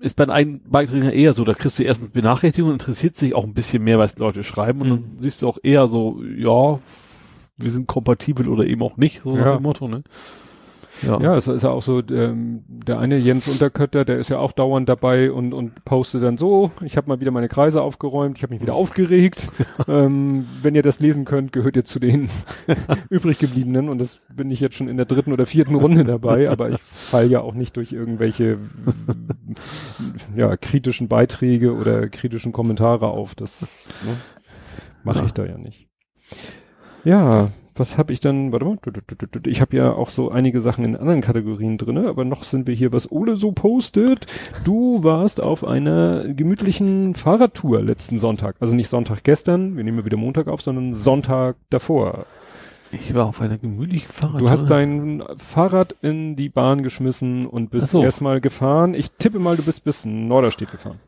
ist 0.00 0.16
bei 0.16 0.26
einem 0.28 0.60
Beiträgen 0.62 1.10
eher 1.10 1.34
so, 1.34 1.44
da 1.44 1.52
kriegst 1.52 1.78
du 1.78 1.82
erstens 1.82 2.08
Benachrichtigungen, 2.08 2.76
interessiert 2.76 3.18
sich 3.18 3.34
auch 3.34 3.44
ein 3.44 3.52
bisschen 3.52 3.84
mehr, 3.84 3.98
was 3.98 4.16
Leute 4.18 4.42
schreiben 4.42 4.80
und 4.80 4.88
mhm. 4.88 4.92
dann 4.92 5.16
siehst 5.18 5.42
du 5.42 5.48
auch 5.48 5.58
eher 5.62 5.86
so, 5.88 6.22
ja, 6.22 6.78
wir 7.58 7.70
sind 7.70 7.86
kompatibel 7.86 8.48
oder 8.48 8.64
eben 8.64 8.82
auch 8.82 8.96
nicht, 8.96 9.22
so 9.22 9.36
ja. 9.36 9.44
nach 9.44 9.56
dem 9.56 9.62
Motto, 9.62 9.88
ne? 9.88 10.02
Ja, 11.02 11.20
ja 11.20 11.36
es 11.36 11.48
ist 11.48 11.62
ja 11.62 11.70
auch 11.70 11.82
so, 11.82 12.02
ähm, 12.10 12.64
der 12.68 12.98
eine 12.98 13.16
Jens 13.18 13.48
Unterkötter, 13.48 14.04
der 14.04 14.18
ist 14.18 14.30
ja 14.30 14.38
auch 14.38 14.52
dauernd 14.52 14.88
dabei 14.88 15.30
und, 15.30 15.52
und 15.52 15.84
postet 15.84 16.22
dann 16.22 16.36
so, 16.36 16.70
ich 16.82 16.96
habe 16.96 17.08
mal 17.08 17.20
wieder 17.20 17.30
meine 17.30 17.48
Kreise 17.48 17.82
aufgeräumt, 17.82 18.38
ich 18.38 18.42
habe 18.42 18.54
mich 18.54 18.62
wieder 18.62 18.74
aufgeregt. 18.74 19.48
ähm, 19.88 20.46
wenn 20.62 20.74
ihr 20.74 20.82
das 20.82 21.00
lesen 21.00 21.24
könnt, 21.24 21.52
gehört 21.52 21.76
ihr 21.76 21.84
zu 21.84 21.98
den 21.98 22.28
übrig 23.10 23.38
gebliebenen 23.38 23.88
und 23.88 23.98
das 23.98 24.20
bin 24.34 24.50
ich 24.50 24.60
jetzt 24.60 24.76
schon 24.76 24.88
in 24.88 24.96
der 24.96 25.06
dritten 25.06 25.32
oder 25.32 25.46
vierten 25.46 25.74
Runde 25.74 26.04
dabei, 26.04 26.50
aber 26.50 26.70
ich 26.70 26.80
fall 26.80 27.30
ja 27.30 27.40
auch 27.40 27.54
nicht 27.54 27.76
durch 27.76 27.92
irgendwelche 27.92 28.58
ja, 30.36 30.56
kritischen 30.56 31.08
Beiträge 31.08 31.74
oder 31.74 32.08
kritischen 32.08 32.52
Kommentare 32.52 33.08
auf. 33.08 33.34
Das 33.34 33.62
ne, 33.62 34.16
mache 35.04 35.24
ich 35.26 35.32
da 35.32 35.44
ja 35.44 35.58
nicht. 35.58 35.88
Ja, 37.04 37.50
was 37.78 37.98
habe 37.98 38.12
ich 38.12 38.20
dann, 38.20 38.52
warte 38.52 38.64
mal, 38.64 38.78
ich 39.46 39.60
habe 39.60 39.76
ja 39.76 39.92
auch 39.92 40.10
so 40.10 40.30
einige 40.30 40.60
Sachen 40.60 40.84
in 40.84 40.96
anderen 40.96 41.20
Kategorien 41.20 41.78
drinne, 41.78 42.08
aber 42.08 42.24
noch 42.24 42.44
sind 42.44 42.66
wir 42.66 42.74
hier, 42.74 42.92
was 42.92 43.10
Ole 43.10 43.36
so 43.36 43.52
postet. 43.52 44.26
Du 44.64 45.02
warst 45.02 45.42
auf 45.42 45.64
einer 45.64 46.24
gemütlichen 46.28 47.14
Fahrradtour 47.14 47.82
letzten 47.82 48.18
Sonntag. 48.18 48.56
Also 48.60 48.74
nicht 48.74 48.88
Sonntag 48.88 49.24
gestern, 49.24 49.76
wir 49.76 49.84
nehmen 49.84 50.04
wieder 50.04 50.16
Montag 50.16 50.48
auf, 50.48 50.62
sondern 50.62 50.94
Sonntag 50.94 51.56
davor. 51.70 52.26
Ich 52.92 53.14
war 53.14 53.26
auf 53.26 53.40
einer 53.40 53.58
gemütlichen 53.58 54.08
Fahrradtour. 54.08 54.40
Du 54.40 54.50
hast 54.50 54.66
dein 54.66 55.22
Fahrrad 55.38 55.96
in 56.02 56.36
die 56.36 56.48
Bahn 56.48 56.82
geschmissen 56.82 57.46
und 57.46 57.70
bist 57.70 57.90
so. 57.90 58.02
erstmal 58.02 58.40
gefahren. 58.40 58.94
Ich 58.94 59.10
tippe 59.12 59.38
mal, 59.38 59.56
du 59.56 59.62
bist 59.62 59.84
bis 59.84 60.04
Norderstedt 60.04 60.70
gefahren. 60.70 61.00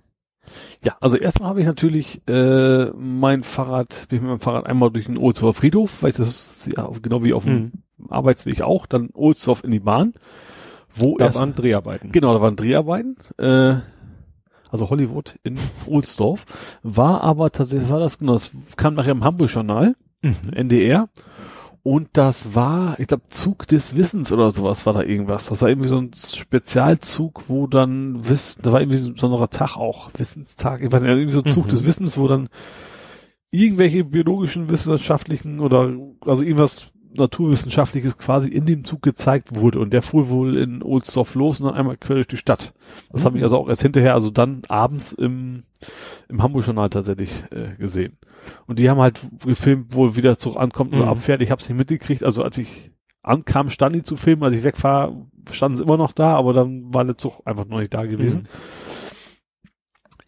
Ja, 0.84 0.96
also 1.00 1.16
erstmal 1.16 1.50
habe 1.50 1.60
ich 1.60 1.66
natürlich 1.66 2.20
äh, 2.28 2.90
mein 2.96 3.42
Fahrrad, 3.42 4.08
bin 4.08 4.16
ich 4.16 4.22
mit 4.22 4.30
meinem 4.30 4.40
Fahrrad 4.40 4.66
einmal 4.66 4.90
durch 4.90 5.06
den 5.06 5.18
Ohlsdorfer 5.18 5.58
Friedhof, 5.60 6.02
weil 6.02 6.12
das 6.12 6.28
ist 6.28 6.76
ja 6.76 6.90
genau 7.02 7.24
wie 7.24 7.32
auf 7.32 7.44
dem 7.44 7.72
mhm. 7.98 8.08
Arbeitsweg 8.08 8.62
auch, 8.62 8.86
dann 8.86 9.10
Ohlsdorf 9.14 9.64
in 9.64 9.70
die 9.70 9.80
Bahn. 9.80 10.14
Wo 10.94 11.16
da 11.16 11.26
erst, 11.26 11.38
waren 11.38 11.54
Dreharbeiten. 11.54 12.12
Genau, 12.12 12.34
da 12.34 12.40
waren 12.40 12.56
Dreharbeiten. 12.56 13.16
Äh, 13.38 13.76
also 14.70 14.90
Hollywood 14.90 15.38
in 15.42 15.58
Ohlsdorf. 15.86 16.44
War 16.82 17.22
aber 17.22 17.50
tatsächlich, 17.50 17.88
war 17.88 18.00
das 18.00 18.18
genau, 18.18 18.34
das 18.34 18.52
kam 18.76 18.94
nachher 18.94 19.12
im 19.12 19.24
Hamburg-Journal, 19.24 19.96
mhm. 20.22 20.36
NDR. 20.52 21.08
Und 21.82 22.08
das 22.12 22.54
war, 22.54 22.98
ich 23.00 23.06
glaube, 23.06 23.24
Zug 23.28 23.66
des 23.66 23.96
Wissens 23.96 24.32
oder 24.32 24.50
sowas 24.50 24.84
war 24.84 24.92
da 24.92 25.02
irgendwas. 25.02 25.46
Das 25.46 25.62
war 25.62 25.68
irgendwie 25.68 25.88
so 25.88 25.98
ein 25.98 26.10
Spezialzug, 26.12 27.44
wo 27.48 27.66
dann 27.66 28.28
Wissen, 28.28 28.62
da 28.62 28.72
war 28.72 28.80
irgendwie 28.80 28.98
so 28.98 29.08
ein 29.08 29.14
besonderer 29.14 29.48
Tag 29.48 29.76
auch, 29.76 30.10
Wissenstag, 30.16 30.82
ich 30.82 30.92
weiß 30.92 31.02
nicht, 31.02 31.10
irgendwie 31.10 31.32
so 31.32 31.42
ein 31.42 31.50
Zug 31.50 31.66
mhm. 31.66 31.70
des 31.70 31.86
Wissens, 31.86 32.18
wo 32.18 32.28
dann 32.28 32.48
irgendwelche 33.50 34.04
biologischen, 34.04 34.68
wissenschaftlichen 34.68 35.60
oder 35.60 35.92
also 36.26 36.42
irgendwas 36.42 36.88
Naturwissenschaftliches 37.14 38.16
quasi 38.18 38.50
in 38.50 38.66
dem 38.66 38.84
Zug 38.84 39.02
gezeigt 39.02 39.54
wurde 39.54 39.80
und 39.80 39.92
der 39.92 40.02
fuhr 40.02 40.28
wohl 40.28 40.56
in 40.56 40.82
Ohlsdorf 40.82 41.34
los 41.34 41.60
und 41.60 41.66
dann 41.66 41.74
einmal 41.74 41.96
quer 41.96 42.16
durch 42.16 42.26
die 42.26 42.36
Stadt. 42.36 42.74
Das 43.10 43.22
mhm. 43.22 43.26
habe 43.26 43.38
ich 43.38 43.44
also 43.44 43.58
auch 43.58 43.68
erst 43.68 43.82
hinterher, 43.82 44.14
also 44.14 44.30
dann 44.30 44.62
abends 44.68 45.12
im, 45.12 45.64
im 46.28 46.42
Hamburg-Journal 46.42 46.90
tatsächlich 46.90 47.30
äh, 47.50 47.76
gesehen. 47.76 48.18
Und 48.66 48.78
die 48.78 48.88
haben 48.88 49.00
halt 49.00 49.20
gefilmt, 49.44 49.94
wo 49.94 50.16
wieder 50.16 50.38
Zug 50.38 50.56
ankommt 50.56 50.92
mhm. 50.92 51.00
oder 51.00 51.08
abfährt. 51.08 51.42
Ich 51.42 51.50
habe 51.50 51.60
es 51.60 51.68
nicht 51.68 51.78
mitgekriegt, 51.78 52.22
also 52.24 52.42
als 52.42 52.58
ich 52.58 52.92
ankam, 53.22 53.68
stand 53.70 53.94
die 53.94 54.02
zu 54.02 54.16
filmen, 54.16 54.42
als 54.42 54.56
ich 54.56 54.64
wegfahre, 54.64 55.26
standen 55.50 55.76
sie 55.76 55.82
immer 55.82 55.96
noch 55.96 56.12
da, 56.12 56.34
aber 56.34 56.52
dann 56.52 56.92
war 56.92 57.04
der 57.04 57.16
Zug 57.16 57.42
einfach 57.44 57.66
noch 57.66 57.78
nicht 57.78 57.94
da 57.94 58.04
gewesen. 58.04 58.42
Mhm. 58.42 58.46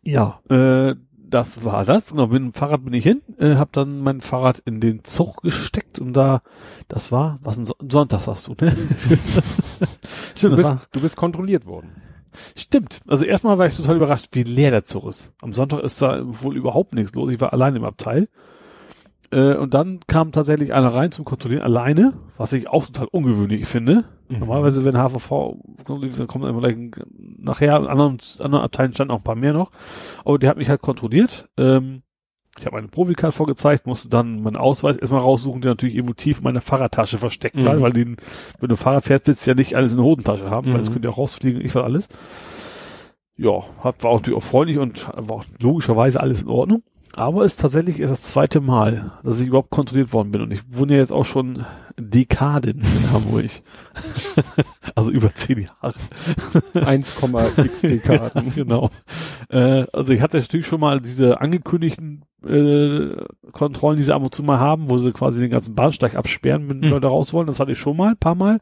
Ja, 0.02 0.40
äh, 0.48 0.94
das 1.31 1.65
war 1.65 1.85
das. 1.85 2.11
Genau, 2.11 2.27
mit 2.27 2.36
dem 2.36 2.52
Fahrrad 2.52 2.85
bin 2.85 2.93
ich 2.93 3.05
hin, 3.05 3.23
äh, 3.39 3.55
habe 3.55 3.70
dann 3.73 4.01
mein 4.01 4.20
Fahrrad 4.20 4.61
in 4.61 4.81
den 4.81 5.05
Zug 5.05 5.43
gesteckt 5.43 5.98
und 5.98 6.12
da, 6.12 6.40
das 6.89 7.12
war, 7.12 7.39
was 7.43 7.57
ein 7.57 7.65
so 7.65 7.74
Sonntag 7.81 8.23
sagst 8.23 8.48
du, 8.48 8.55
ne? 8.61 8.73
Stimmt, 10.35 10.52
du, 10.52 10.57
bist, 10.57 10.65
war, 10.65 10.81
du 10.93 11.01
bist 11.01 11.16
kontrolliert 11.16 11.66
worden. 11.66 12.02
Stimmt. 12.57 13.01
Also 13.07 13.24
erstmal 13.24 13.59
war 13.59 13.66
ich 13.66 13.77
total 13.77 13.97
überrascht, 13.97 14.28
wie 14.32 14.43
leer 14.43 14.70
der 14.70 14.85
Zug 14.85 15.07
ist. 15.07 15.32
Am 15.40 15.52
Sonntag 15.52 15.81
ist 15.81 16.01
da 16.01 16.20
wohl 16.24 16.57
überhaupt 16.57 16.94
nichts 16.94 17.15
los. 17.15 17.32
Ich 17.32 17.40
war 17.40 17.52
allein 17.52 17.74
im 17.77 17.85
Abteil. 17.85 18.28
Äh, 19.32 19.55
und 19.55 19.74
dann 19.74 20.01
kam 20.07 20.32
tatsächlich 20.32 20.73
einer 20.73 20.89
rein 20.89 21.12
zum 21.12 21.24
Kontrollieren 21.24 21.62
alleine, 21.62 22.15
was 22.36 22.52
ich 22.52 22.69
auch 22.69 22.86
total 22.86 23.09
ungewöhnlich 23.12 23.66
finde. 23.66 24.05
Mhm. 24.28 24.40
Normalerweise, 24.40 24.85
wenn 24.85 24.97
HVV 24.97 25.57
kontrolliert, 25.85 26.19
dann 26.19 26.27
kommen 26.27 26.48
immer 26.48 26.61
gleich 26.61 26.77
nachher 27.39 27.77
an 27.77 27.86
anderen, 27.86 28.19
anderen 28.40 28.65
Abteilen 28.65 28.93
standen 28.93 29.12
auch 29.12 29.19
ein 29.19 29.24
paar 29.24 29.36
mehr 29.36 29.52
noch. 29.52 29.70
Aber 30.24 30.39
der 30.39 30.51
hat 30.51 30.57
mich 30.57 30.69
halt 30.69 30.82
kontrolliert. 30.82 31.48
Ähm, 31.57 32.02
ich 32.59 32.66
habe 32.66 32.77
meine 32.77 32.89
Profikarte 32.89 33.36
vorgezeigt, 33.36 33.86
musste 33.86 34.09
dann 34.09 34.43
meinen 34.43 34.57
Ausweis 34.57 34.97
erstmal 34.97 35.20
raussuchen, 35.20 35.61
der 35.61 35.70
natürlich 35.70 35.94
irgendwo 35.94 36.15
tief 36.15 36.39
in 36.39 36.44
meiner 36.44 36.61
Fahrradtasche 36.61 37.16
versteckt 37.16 37.57
mhm. 37.57 37.65
war, 37.65 37.81
weil 37.81 37.93
den, 37.93 38.16
wenn 38.59 38.69
du 38.69 38.77
Fahrrad 38.77 39.05
fährst, 39.05 39.28
willst 39.28 39.47
du 39.47 39.52
ja 39.52 39.55
nicht 39.55 39.77
alles 39.77 39.93
in 39.93 39.98
der 39.98 40.07
Hosentasche 40.07 40.51
haben, 40.51 40.70
mhm. 40.70 40.74
weil 40.74 40.81
es 40.81 40.90
könnte 40.90 41.07
ja 41.07 41.15
auch 41.15 41.19
rausfliegen, 41.19 41.65
ich 41.65 41.74
war 41.74 41.85
alles. 41.85 42.09
Ja, 43.36 43.62
war 43.82 43.94
auch 44.05 44.16
natürlich 44.16 44.36
auch 44.36 44.43
freundlich 44.43 44.78
und 44.78 45.09
war 45.16 45.36
auch 45.36 45.44
logischerweise 45.61 46.20
alles 46.20 46.43
in 46.43 46.48
Ordnung. 46.48 46.82
Aber 47.16 47.45
es 47.45 47.55
ist 47.55 47.61
tatsächlich 47.61 48.01
erst 48.01 48.12
das 48.12 48.23
zweite 48.23 48.61
Mal, 48.61 49.12
dass 49.24 49.41
ich 49.41 49.49
überhaupt 49.49 49.70
kontrolliert 49.70 50.12
worden 50.12 50.31
bin. 50.31 50.43
Und 50.43 50.53
ich 50.53 50.62
wohne 50.69 50.95
ja 50.95 51.01
jetzt 51.01 51.12
auch 51.12 51.24
schon 51.24 51.66
Dekaden 51.99 52.81
in 52.81 53.12
Hamburg. 53.12 53.51
also 54.95 55.11
über 55.11 55.35
zehn 55.35 55.66
Jahre. 55.66 55.95
1,x 56.74 57.81
Dekaden. 57.82 58.55
genau. 58.55 58.91
Äh, 59.49 59.87
also 59.93 60.12
ich 60.12 60.20
hatte 60.20 60.39
natürlich 60.39 60.66
schon 60.66 60.81
mal 60.81 61.01
diese 61.01 61.41
angekündigten 61.41 62.24
äh, 62.47 63.16
Kontrollen, 63.53 63.97
die 63.97 64.05
sie 64.05 64.15
ab 64.15 64.23
und 64.23 64.35
zu 64.35 64.43
mal 64.45 64.61
haben, 64.61 64.89
wo 64.89 64.99
sie 64.99 65.12
quasi 65.12 65.41
den 65.41 65.51
ganzen 65.51 65.74
Bahnsteig 65.74 66.15
absperren, 66.15 66.69
wenn 66.69 66.78
mhm. 66.78 66.91
Leute 66.91 67.09
raus 67.09 67.32
wollen. 67.32 67.49
Das 67.49 67.59
hatte 67.59 67.73
ich 67.73 67.78
schon 67.78 67.97
mal, 67.97 68.11
ein 68.11 68.19
paar 68.19 68.37
Mal. 68.37 68.61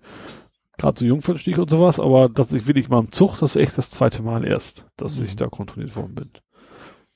Gerade 0.79 0.99
so 0.99 1.05
Jungfernstich 1.05 1.59
und 1.59 1.69
sowas. 1.69 2.01
Aber 2.01 2.31
dass 2.31 2.53
ich 2.53 2.67
wirklich 2.67 2.89
mal 2.89 3.01
im 3.01 3.13
Zug, 3.13 3.39
das 3.41 3.57
ist 3.57 3.63
echt 3.63 3.77
das 3.77 3.91
zweite 3.91 4.23
Mal 4.23 4.47
erst, 4.47 4.87
dass 4.97 5.19
mhm. 5.19 5.27
ich 5.27 5.37
da 5.37 5.49
kontrolliert 5.49 5.97
worden 5.97 6.15
bin. 6.15 6.31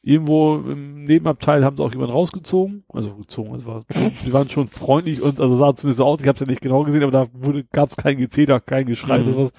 Irgendwo 0.04 0.56
im 0.56 1.04
Nebenabteil 1.04 1.64
haben 1.64 1.76
sie 1.76 1.82
auch 1.84 1.92
jemanden 1.92 2.12
rausgezogen, 2.12 2.82
also 2.88 3.14
gezogen, 3.14 3.52
also 3.52 3.66
war, 3.66 3.84
die 4.26 4.32
waren 4.32 4.48
schon 4.48 4.66
freundlich 4.66 5.22
und 5.22 5.38
also 5.38 5.54
sah 5.54 5.76
zumindest 5.76 5.98
so 5.98 6.04
aus, 6.04 6.20
ich 6.20 6.26
habe 6.26 6.34
es 6.34 6.40
ja 6.40 6.46
nicht 6.48 6.60
genau 6.60 6.82
gesehen, 6.82 7.04
aber 7.04 7.12
da 7.12 7.26
wurde 7.32 7.64
gab 7.70 7.88
es 7.88 7.96
kein 7.96 8.18
Gezeter, 8.18 8.58
kein 8.58 8.86
Geschrei 8.86 9.20
mhm. 9.20 9.28
oder 9.28 9.36
was. 9.38 9.52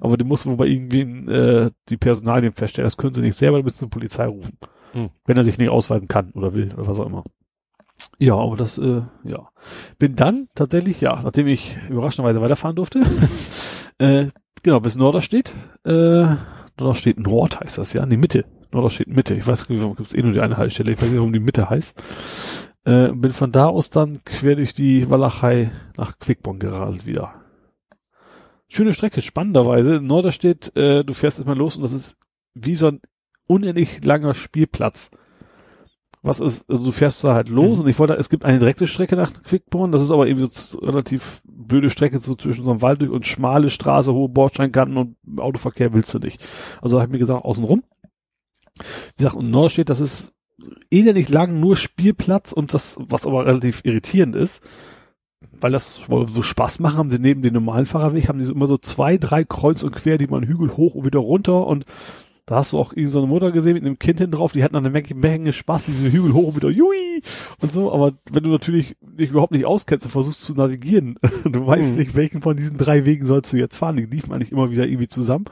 Aber 0.00 0.16
die 0.16 0.24
mussten 0.24 0.50
wohl 0.50 0.56
bei 0.56 0.66
irgendwen 0.66 1.28
äh, 1.28 1.70
die 1.88 1.96
Personalien 1.96 2.52
feststellen, 2.52 2.86
das 2.86 2.96
können 2.96 3.12
sie 3.12 3.22
nicht 3.22 3.36
selber, 3.36 3.58
damit 3.58 3.76
sie 3.76 3.86
Polizei 3.86 4.26
rufen. 4.26 4.58
Mhm. 4.92 5.10
Wenn 5.24 5.36
er 5.36 5.44
sich 5.44 5.56
nicht 5.56 5.70
ausweisen 5.70 6.08
kann 6.08 6.32
oder 6.32 6.52
will 6.52 6.74
oder 6.74 6.88
was 6.88 6.98
auch 6.98 7.06
immer. 7.06 7.22
Ja, 8.18 8.34
aber 8.34 8.56
das, 8.56 8.78
äh, 8.78 9.02
ja. 9.22 9.48
Bin 10.00 10.16
dann 10.16 10.48
tatsächlich, 10.56 11.00
ja, 11.00 11.20
nachdem 11.22 11.46
ich 11.46 11.76
überraschenderweise 11.88 12.40
weiterfahren 12.40 12.74
durfte, 12.74 13.02
äh, 13.98 14.26
genau, 14.64 14.80
bis 14.80 14.96
Norderstedt, 14.96 15.54
äh, 15.84 16.26
Norderstedt 16.76 17.20
Nord 17.20 17.60
heißt 17.60 17.78
das 17.78 17.92
ja, 17.92 18.02
in 18.02 18.10
die 18.10 18.16
Mitte 18.16 18.44
oder 18.72 18.90
steht 18.90 19.08
Mitte. 19.08 19.34
Ich 19.34 19.46
weiß 19.46 19.68
nicht, 19.68 19.96
gibt 19.96 20.10
es 20.10 20.14
eh 20.14 20.22
nur 20.22 20.32
die 20.32 20.40
eine 20.40 20.56
Haltestelle. 20.56 20.92
Ich 20.92 21.00
weiß 21.00 21.08
nicht, 21.08 21.18
warum 21.18 21.32
die 21.32 21.40
Mitte 21.40 21.70
heißt. 21.70 22.02
Äh, 22.84 23.12
bin 23.12 23.32
von 23.32 23.52
da 23.52 23.66
aus 23.66 23.90
dann 23.90 24.22
quer 24.24 24.56
durch 24.56 24.74
die 24.74 25.10
Walachei 25.10 25.70
nach 25.96 26.18
Quickborn 26.18 26.58
geradelt 26.58 27.04
wieder. 27.06 27.34
Schöne 28.68 28.92
Strecke, 28.92 29.22
spannenderweise. 29.22 30.00
Norderstedt, 30.00 30.76
äh, 30.76 31.04
du 31.04 31.14
fährst 31.14 31.38
erstmal 31.38 31.56
los 31.56 31.76
und 31.76 31.82
das 31.82 31.92
ist 31.92 32.16
wie 32.54 32.76
so 32.76 32.88
ein 32.88 33.00
unendlich 33.46 34.04
langer 34.04 34.34
Spielplatz. 34.34 35.10
Was 36.22 36.40
ist, 36.40 36.64
also 36.68 36.84
du 36.84 36.92
fährst 36.92 37.22
da 37.22 37.34
halt 37.34 37.48
los 37.48 37.78
mhm. 37.78 37.84
und 37.84 37.90
ich 37.90 37.98
wollte, 38.00 38.14
es 38.14 38.28
gibt 38.28 38.44
eine 38.44 38.58
direkte 38.58 38.88
Strecke 38.88 39.14
nach 39.14 39.32
Quickborn, 39.32 39.92
das 39.92 40.02
ist 40.02 40.10
aber 40.10 40.26
eben 40.26 40.48
so 40.50 40.78
relativ 40.78 41.40
blöde 41.44 41.90
Strecke 41.90 42.18
so 42.18 42.34
zwischen 42.34 42.64
so 42.64 42.70
einem 42.70 42.82
Wald 42.82 43.00
durch 43.00 43.10
und 43.10 43.26
schmale 43.26 43.70
Straße, 43.70 44.12
hohe 44.12 44.28
Bordsteinkanten 44.28 44.96
und 44.96 45.40
Autoverkehr 45.40 45.92
willst 45.94 46.12
du 46.14 46.18
nicht. 46.18 46.44
Also 46.82 46.98
habe 46.98 47.08
ich 47.08 47.12
mir 47.12 47.18
gesagt, 47.18 47.44
außen 47.44 47.64
rum. 47.64 47.84
Wie 48.78 49.22
gesagt, 49.22 49.36
und 49.36 49.50
Norderstedt, 49.50 49.88
das 49.88 50.00
ist 50.00 50.32
elendig 50.90 51.28
lang 51.28 51.60
nur 51.60 51.76
Spielplatz 51.76 52.52
und 52.52 52.72
das, 52.74 52.96
was 53.00 53.26
aber 53.26 53.46
relativ 53.46 53.82
irritierend 53.84 54.36
ist, 54.36 54.62
weil 55.60 55.72
das 55.72 56.08
wohl 56.08 56.28
so 56.28 56.42
Spaß 56.42 56.80
machen, 56.80 56.98
haben 56.98 57.10
sie 57.10 57.18
neben 57.18 57.42
den 57.42 57.52
normalen 57.54 57.86
Fahrradweg, 57.86 58.28
haben 58.28 58.38
die 58.38 58.44
so 58.44 58.52
immer 58.54 58.66
so 58.66 58.78
zwei, 58.78 59.18
drei 59.18 59.44
kreuz 59.44 59.82
und 59.82 59.92
quer, 59.94 60.18
die 60.18 60.26
man 60.26 60.44
Hügel 60.44 60.76
hoch 60.76 60.94
und 60.94 61.04
wieder 61.04 61.18
runter 61.18 61.66
und 61.66 61.84
da 62.48 62.56
hast 62.56 62.72
du 62.72 62.78
auch 62.78 62.92
irgendwie 62.92 63.10
so 63.10 63.18
eine 63.18 63.26
Mutter 63.26 63.50
gesehen 63.50 63.74
mit 63.74 63.84
einem 63.84 63.98
Kind 63.98 64.20
hinten 64.20 64.36
drauf, 64.36 64.52
die 64.52 64.62
hatten 64.62 64.74
dann 64.74 64.84
eine 64.86 64.92
Menge, 64.92 65.14
Menge 65.14 65.52
Spaß, 65.52 65.86
diese 65.86 66.12
Hügel 66.12 66.32
hoch 66.32 66.48
und 66.48 66.56
wieder, 66.56 66.70
jui, 66.70 67.20
und 67.60 67.72
so, 67.72 67.92
aber 67.92 68.12
wenn 68.30 68.44
du 68.44 68.50
natürlich 68.50 68.96
dich 69.02 69.30
überhaupt 69.30 69.50
nicht 69.52 69.66
auskennst 69.66 70.06
und 70.06 70.12
versuchst 70.12 70.42
zu 70.42 70.54
navigieren, 70.54 71.18
du 71.44 71.66
weißt 71.66 71.92
Mhm. 71.92 71.98
nicht, 71.98 72.14
welchen 72.14 72.42
von 72.42 72.56
diesen 72.56 72.78
drei 72.78 73.04
Wegen 73.04 73.26
sollst 73.26 73.52
du 73.52 73.56
jetzt 73.56 73.76
fahren, 73.76 73.96
die 73.96 74.04
liefen 74.06 74.32
eigentlich 74.32 74.52
immer 74.52 74.70
wieder 74.70 74.86
irgendwie 74.86 75.08
zusammen, 75.08 75.46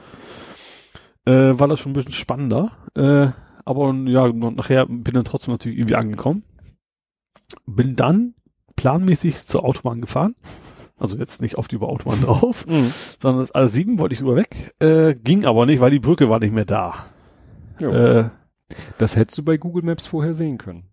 äh, 1.25 1.59
war 1.59 1.67
das 1.67 1.79
schon 1.79 1.91
ein 1.91 1.95
bisschen 1.95 2.13
spannender, 2.13 2.71
äh, 2.95 3.27
aber 3.65 3.93
ja, 4.05 4.27
nachher 4.31 4.85
bin 4.85 5.13
dann 5.13 5.25
trotzdem 5.25 5.53
natürlich 5.53 5.77
irgendwie 5.79 5.95
angekommen, 5.95 6.43
bin 7.65 7.95
dann 7.95 8.35
planmäßig 8.75 9.45
zur 9.45 9.63
Autobahn 9.63 10.01
gefahren, 10.01 10.35
also 10.97 11.17
jetzt 11.17 11.41
nicht 11.41 11.57
auf 11.57 11.67
die 11.67 11.77
Autobahn 11.79 12.21
drauf, 12.21 12.65
Mhm. 12.67 12.93
sondern 13.19 13.45
das 13.47 13.55
A7 13.55 13.97
wollte 13.99 14.13
ich 14.13 14.21
über 14.21 14.35
weg, 14.35 14.73
äh, 14.79 15.15
ging 15.15 15.45
aber 15.45 15.65
nicht, 15.65 15.79
weil 15.79 15.91
die 15.91 15.99
Brücke 15.99 16.29
war 16.29 16.39
nicht 16.39 16.53
mehr 16.53 16.65
da. 16.65 17.05
Äh, 17.79 18.29
das 18.97 19.15
hättest 19.15 19.37
du 19.37 19.43
bei 19.43 19.57
Google 19.57 19.83
Maps 19.83 20.05
vorher 20.05 20.33
sehen 20.33 20.57
können. 20.57 20.89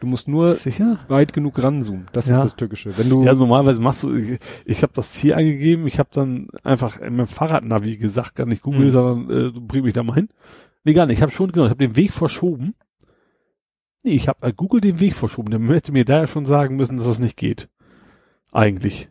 Du 0.00 0.06
musst 0.06 0.28
nur 0.28 0.54
sicher? 0.54 0.98
weit 1.08 1.32
genug 1.32 1.62
ranzoomen. 1.62 2.08
Das 2.12 2.26
Ja. 2.26 2.38
ist 2.38 2.44
das 2.44 2.56
Tückische. 2.56 2.96
Wenn 2.96 3.08
du 3.10 3.22
Ja, 3.24 3.34
normalerweise 3.34 3.80
machst 3.80 4.02
du, 4.02 4.14
ich, 4.14 4.38
ich 4.64 4.82
habe 4.82 4.92
das 4.94 5.10
Ziel 5.12 5.34
eingegeben, 5.34 5.86
ich 5.86 5.98
habe 5.98 6.08
dann 6.12 6.48
einfach 6.64 7.00
in 7.00 7.16
meinem 7.16 7.26
Fahrradnavi 7.26 7.98
gesagt, 7.98 8.34
gar 8.34 8.46
nicht 8.46 8.62
Google, 8.62 8.86
Mhm. 8.86 8.90
sondern 8.90 9.30
äh, 9.30 9.52
du 9.52 9.60
bring 9.60 9.84
mich 9.84 9.92
da 9.92 10.02
mal 10.02 10.14
hin. 10.14 10.28
Nee, 10.84 10.94
gar 10.94 11.04
nicht, 11.06 11.18
ich 11.18 11.22
habe 11.22 11.32
schon, 11.32 11.52
genau, 11.52 11.66
ich 11.66 11.70
habe 11.70 11.86
den 11.86 11.96
Weg 11.96 12.12
verschoben. 12.12 12.74
Nee, 14.02 14.12
ich 14.12 14.28
habe 14.28 14.38
bei 14.40 14.50
Google 14.52 14.80
den 14.80 14.98
Weg 15.00 15.14
verschoben. 15.14 15.50
Der 15.50 15.60
hätte 15.76 15.92
mir 15.92 16.06
da 16.06 16.20
ja 16.20 16.26
schon 16.26 16.46
sagen 16.46 16.76
müssen, 16.76 16.96
dass 16.96 17.06
das 17.06 17.18
nicht 17.20 17.36
geht. 17.36 17.68
Eigentlich. 18.52 19.10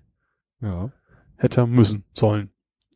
ja. 0.61 0.91
Hätte 1.37 1.61
er 1.61 1.67
müssen, 1.67 2.03
sollen, 2.13 2.49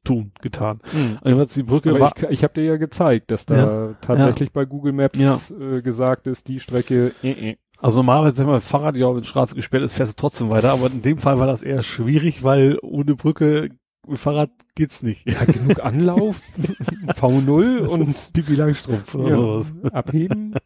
tun, 0.04 0.34
getan. 0.42 0.82
Mhm. 0.92 1.18
Jedenfalls 1.24 1.54
die 1.54 1.64
Brücke 1.64 1.92
Aber 1.92 2.00
war, 2.02 2.14
ich, 2.18 2.24
ich 2.24 2.44
habe 2.44 2.54
dir 2.56 2.64
ja 2.66 2.76
gezeigt, 2.76 3.32
dass 3.32 3.46
da 3.46 3.96
tatsächlich 4.02 4.52
bei 4.52 4.66
Google 4.66 4.92
Maps 4.92 5.18
Ja. 5.18 5.40
äh, 5.58 5.82
gesagt 5.82 6.28
ist, 6.28 6.50
die 6.50 6.60
Strecke 6.60 7.14
äh, 7.24 7.52
äh. 7.52 7.58
Also 7.80 8.00
normalerweise 8.00 8.38
sagen 8.38 8.50
wir 8.50 8.62
Fahrrad, 8.62 8.96
ja, 8.96 9.14
wenn 9.14 9.24
Straße 9.24 9.56
gesperrt 9.56 9.84
ist, 9.84 9.94
fährst 9.94 10.14
du 10.14 10.22
trotzdem 10.22 10.50
weiter, 10.50 10.72
aber 10.72 10.88
in 10.88 11.02
dem 11.02 11.18
Fall 11.18 11.38
war 11.38 11.48
das 11.48 11.62
eher 11.62 11.84
schwierig, 11.84 12.44
weil 12.44 12.80
ohne 12.82 13.16
Brücke 13.16 13.70
Fahrrad 14.14 14.50
geht's 14.76 15.02
nicht. 15.02 15.30
Ja, 15.30 15.46
genug 15.46 15.84
Anlauf, 15.84 16.42
V0 17.08 17.86
und 17.88 18.34
Pipi 18.34 18.56
Langstrumpf 18.56 19.16
oder 19.16 19.30
ja, 19.30 19.36
sowas. 19.36 19.72
abheben. 19.92 20.56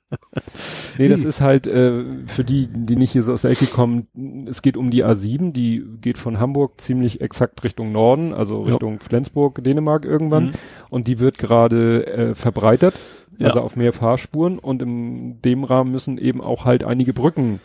Nee, 1.00 1.08
das 1.10 1.24
ist 1.24 1.42
halt 1.42 1.68
äh, 1.68 2.04
für 2.26 2.44
die, 2.44 2.68
die 2.68 2.96
nicht 2.96 3.12
hier 3.12 3.22
so 3.24 3.34
aus 3.34 3.42
der 3.44 3.52
Ecke 3.52 3.66
kommen, 3.68 4.08
es 4.48 4.62
geht 4.62 4.78
um 4.78 4.90
die 4.90 5.04
A7, 5.06 5.52
die 5.52 5.84
geht 6.02 6.18
von 6.18 6.40
Hamburg 6.40 6.80
ziemlich 6.82 7.22
exakt 7.22 7.64
Richtung 7.64 7.92
Norden, 7.92 8.34
also 8.34 8.62
Ja. 8.64 8.72
Richtung 8.72 9.00
Flensburg, 9.00 9.64
Dänemark 9.64 10.06
irgendwann. 10.06 10.46
Mhm. 10.48 10.52
Und 10.90 11.08
die 11.08 11.20
wird 11.20 11.38
gerade 11.38 12.06
äh, 12.08 12.36
verbreitert, 12.36 12.96
Ja. 13.38 13.48
also 13.48 13.62
auf 13.62 13.76
mehr 13.76 13.94
Fahrspuren. 13.94 14.58
Und 14.60 14.82
in 14.82 15.42
dem 15.42 15.64
Rahmen 15.64 15.92
müssen 15.92 16.18
eben 16.18 16.42
auch 16.42 16.66
halt 16.66 16.84
einige 16.84 17.14
Brücken 17.14 17.60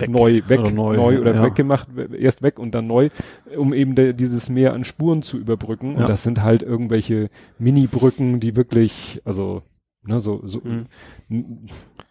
Weg. 0.00 0.10
neu 0.10 0.42
weg, 0.46 0.60
Oder 0.60 0.70
neu, 0.70 0.96
neu, 0.96 1.20
oder 1.20 1.34
ja. 1.34 1.42
weggemacht, 1.44 1.88
erst 2.18 2.42
weg 2.42 2.58
und 2.58 2.74
dann 2.74 2.86
neu, 2.86 3.10
um 3.56 3.72
eben 3.74 3.94
de, 3.94 4.12
dieses 4.12 4.48
Meer 4.48 4.72
an 4.74 4.84
Spuren 4.84 5.22
zu 5.22 5.38
überbrücken. 5.38 5.94
Ja. 5.94 6.00
Und 6.02 6.08
das 6.08 6.22
sind 6.22 6.42
halt 6.42 6.62
irgendwelche 6.62 7.30
Mini-Brücken, 7.58 8.40
die 8.40 8.56
wirklich, 8.56 9.20
also, 9.24 9.62
ne, 10.04 10.20
so, 10.20 10.40
so, 10.44 10.60
Mhm. 11.28 11.66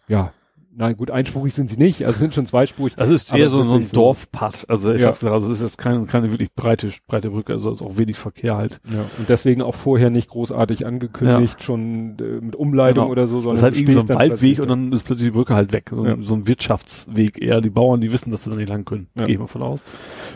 ja, 0.08 0.32
nein, 0.78 0.96
gut, 0.96 1.10
einspurig 1.10 1.52
sind 1.52 1.68
sie 1.68 1.76
nicht, 1.76 2.04
also 2.06 2.18
sind 2.18 2.32
schon 2.32 2.46
zweispurig. 2.46 2.94
Das 2.96 3.10
ist 3.10 3.32
eher 3.34 3.46
es 3.46 3.52
so, 3.52 3.60
ist 3.60 3.68
so 3.68 3.74
ein 3.74 3.90
Dorfpass. 3.92 4.64
Also 4.64 4.92
ich 4.92 5.02
Ja. 5.02 5.08
hab's 5.08 5.18
gesagt, 5.20 5.34
also 5.34 5.46
es 5.48 5.54
ist 5.54 5.62
jetzt 5.62 5.78
keine, 5.78 6.06
keine 6.06 6.30
wirklich 6.30 6.52
breite, 6.54 6.88
breite 7.06 7.30
Brücke, 7.30 7.52
also 7.52 7.70
ist 7.72 7.82
auch 7.82 7.98
wenig 7.98 8.16
Verkehr 8.16 8.56
halt. 8.56 8.80
Ja, 8.90 9.00
und 9.18 9.28
deswegen 9.28 9.60
auch 9.60 9.74
vorher 9.74 10.08
nicht 10.10 10.30
großartig 10.30 10.86
angekündigt, 10.86 11.62
schon 11.62 12.16
äh, 12.20 12.40
mit 12.44 12.56
Umleitung 12.56 13.04
Genau. 13.04 13.12
oder 13.12 13.26
so, 13.26 13.36
Das 13.36 13.44
sondern 13.44 13.56
ist 13.56 13.62
halt 13.64 13.76
irgendwie 13.76 13.92
so 13.94 14.00
ein 14.00 14.08
Waldweg 14.08 14.58
und 14.60 14.68
dann 14.68 14.92
ist 14.92 15.02
plötzlich 15.04 15.26
die 15.28 15.32
Brücke 15.32 15.54
halt 15.54 15.72
weg. 15.72 15.90
So, 15.94 16.06
Ja. 16.06 16.12
ein, 16.14 16.22
so 16.22 16.34
ein 16.34 16.46
Wirtschaftsweg 16.46 17.42
eher. 17.42 17.60
Die 17.60 17.70
Bauern, 17.70 18.00
die 18.00 18.12
wissen, 18.12 18.30
dass 18.30 18.44
sie 18.44 18.50
da 18.50 18.56
nicht 18.56 18.68
lang 18.68 18.84
können. 18.84 19.08
Ja. 19.16 19.24
Gehe 19.24 19.34
ich 19.34 19.40
mal 19.40 19.46
von 19.48 19.62
aus. 19.62 19.82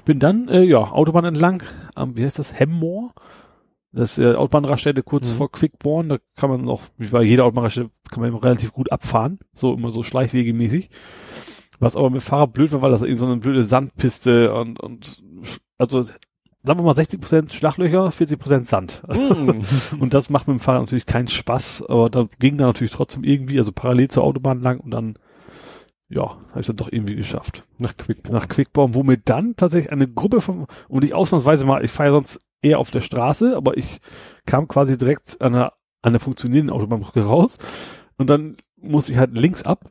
Bin 0.05 0.19
dann, 0.19 0.49
äh, 0.49 0.63
ja, 0.65 0.79
Autobahn 0.79 1.25
entlang, 1.25 1.63
am, 1.95 2.17
wie 2.17 2.25
heißt 2.25 2.39
das, 2.39 2.59
Hemmoor. 2.59 3.13
Das 3.93 4.17
ist 4.17 4.25
äh, 4.25 4.35
Autobahnraststätte 4.35 5.03
kurz 5.03 5.33
Mhm. 5.33 5.37
vor 5.37 5.53
Quickborn. 5.53 6.09
Da 6.09 6.19
kann 6.37 6.51
man 6.51 6.69
auch, 6.69 6.83
wie 6.97 7.09
bei 7.09 7.23
jeder 7.23 7.45
Autobahnraststätte, 7.45 7.91
kann 8.11 8.21
man 8.21 8.31
immer 8.31 8.43
relativ 8.43 8.73
gut 8.73 8.91
abfahren. 8.91 9.39
So 9.53 9.75
immer 9.75 9.91
so 9.93 10.03
schleichwegemäßig. 10.03 10.89
Was 11.79 11.97
aber 11.97 12.11
mit 12.11 12.23
Fahrrad 12.23 12.53
blöd 12.53 12.73
war, 12.73 12.83
weil 12.83 12.91
das 12.93 13.03
eben 13.03 13.17
so 13.17 13.27
eine 13.27 13.37
blöde 13.39 13.63
Sandpiste 13.63 14.55
und, 14.55 14.79
und 14.81 15.23
also 15.79 16.05
sagen 16.05 16.79
wir 16.79 16.85
mal 16.85 16.95
60% 16.95 17.53
Schlaglöcher, 17.53 18.09
40% 18.11 18.65
Sand. 18.65 19.03
Mhm. 19.13 19.63
Und 19.99 20.15
das 20.15 20.31
macht 20.31 20.47
mit 20.47 20.59
dem 20.59 20.61
Fahrrad 20.61 20.83
natürlich 20.83 21.07
keinen 21.07 21.27
Spaß, 21.27 21.83
aber 21.89 22.09
da 22.09 22.27
ging 22.39 22.57
da 22.57 22.67
natürlich 22.67 22.93
trotzdem 22.93 23.25
irgendwie, 23.25 23.59
also 23.59 23.73
parallel 23.73 24.09
zur 24.09 24.23
Autobahn 24.23 24.61
lang 24.61 24.79
und 24.79 24.93
dann, 24.93 25.17
ja, 26.13 26.37
habe 26.51 26.61
ich 26.61 26.67
dann 26.67 26.77
doch 26.77 26.93
irgendwie 26.93 27.17
geschafft. 27.17 27.65
Nach 27.79 27.97
Quickborn. 27.97 28.35
Nach 28.35 28.49
Quickborn, 28.49 28.95
wo 28.95 29.03
mir 29.03 29.17
dann 29.17 29.57
tatsächlich 29.57 29.93
eine 29.93 30.09
Gruppe 30.09 30.41
von, 30.41 30.67
und 30.89 31.05
ich 31.05 31.15
ausnahmsweise 31.15 31.65
mal, 31.65 31.85
ich 31.85 31.91
fahre 31.91 32.13
sonst 32.13 32.41
eher 32.61 32.79
auf 32.79 32.91
der 32.91 33.01
Straße, 33.01 33.57
aber 33.57 33.77
ich 33.77 34.01
kam 34.47 34.69
quasi 34.69 34.99
direkt 34.99 35.41
an 35.41 35.55
einer, 35.55 35.73
an 36.03 36.13
der 36.13 36.21
funktionierenden 36.21 36.75
Autobahnbrücke 36.75 37.25
raus 37.25 37.59
und 38.19 38.29
dann 38.29 38.57
musste 38.77 39.13
ich 39.13 39.19
halt 39.19 39.37
links 39.37 39.63
ab 39.63 39.91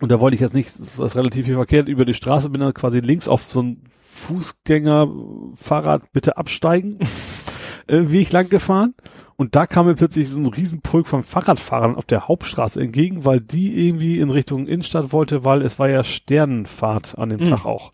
und 0.00 0.10
da 0.10 0.20
wollte 0.20 0.34
ich 0.34 0.40
jetzt 0.40 0.54
nicht, 0.54 0.74
das 0.74 0.98
ist 0.98 1.16
relativ 1.16 1.46
viel 1.46 1.54
Verkehr, 1.54 1.86
über 1.86 2.04
die 2.04 2.14
Straße 2.14 2.50
bin 2.50 2.60
dann 2.60 2.74
quasi 2.74 3.00
links 3.00 3.28
auf 3.28 3.44
so 3.50 3.62
ein 3.62 3.84
Fußgänger, 4.12 5.08
Fahrrad 5.54 6.12
bitte 6.12 6.36
absteigen, 6.36 6.98
äh, 7.86 8.10
Weg 8.10 8.30
lang 8.32 8.48
gefahren. 8.48 8.94
Und 9.36 9.56
da 9.56 9.66
kam 9.66 9.86
mir 9.86 9.94
plötzlich 9.94 10.28
so 10.30 10.38
ein 10.40 10.46
Riesenpulk 10.46 11.06
von 11.08 11.22
Fahrradfahrern 11.22 11.96
auf 11.96 12.04
der 12.04 12.28
Hauptstraße 12.28 12.80
entgegen, 12.80 13.24
weil 13.24 13.40
die 13.40 13.86
irgendwie 13.88 14.20
in 14.20 14.30
Richtung 14.30 14.66
Innenstadt 14.66 15.12
wollte, 15.12 15.44
weil 15.44 15.62
es 15.62 15.78
war 15.78 15.88
ja 15.88 16.04
Sternenfahrt 16.04 17.18
an 17.18 17.30
dem 17.30 17.40
Mhm. 17.40 17.46
Tag 17.46 17.64
auch. 17.66 17.90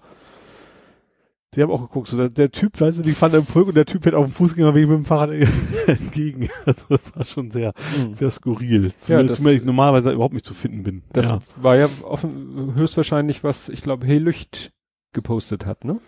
Die 1.55 1.63
haben 1.63 1.73
auch 1.73 1.81
geguckt, 1.81 2.07
so 2.07 2.17
der, 2.17 2.29
der 2.29 2.53
Typ, 2.53 2.81
weißt 2.81 2.99
du, 2.99 3.03
die 3.03 3.11
fahren 3.11 3.35
im 3.35 3.45
Pulk 3.45 3.67
und 3.67 3.75
der 3.77 3.85
Typ 3.87 4.05
fährt 4.05 4.15
auf 4.15 4.25
dem 4.27 4.33
Fußgängerweg 4.33 4.87
mit 4.87 4.99
dem 4.99 5.05
Fahrrad 5.05 5.31
entgegen. 5.89 6.49
Also 6.65 6.83
das 6.89 7.17
war 7.17 7.25
schon 7.25 7.51
sehr, 7.51 7.73
Mhm. 7.99 8.15
sehr 8.15 8.31
skurril. 8.31 8.85
Ja, 8.87 8.91
Zumal, 8.97 9.27
das- 9.27 9.37
zumal 9.39 9.53
ich 9.55 9.65
normalerweise 9.65 10.13
überhaupt 10.13 10.35
nicht 10.35 10.47
zu 10.47 10.55
finden 10.55 10.85
bin. 10.85 11.03
Das 11.13 11.25
ja. 11.27 11.41
war 11.57 11.75
ja 11.77 11.89
offen, 12.05 12.75
höchstwahrscheinlich, 12.77 13.43
was 13.43 13.69
ich 13.69 13.83
glaube 13.83 14.07
Helücht 14.07 14.71
gepostet 15.13 15.67
hat, 15.67 15.85
ne? 15.85 15.99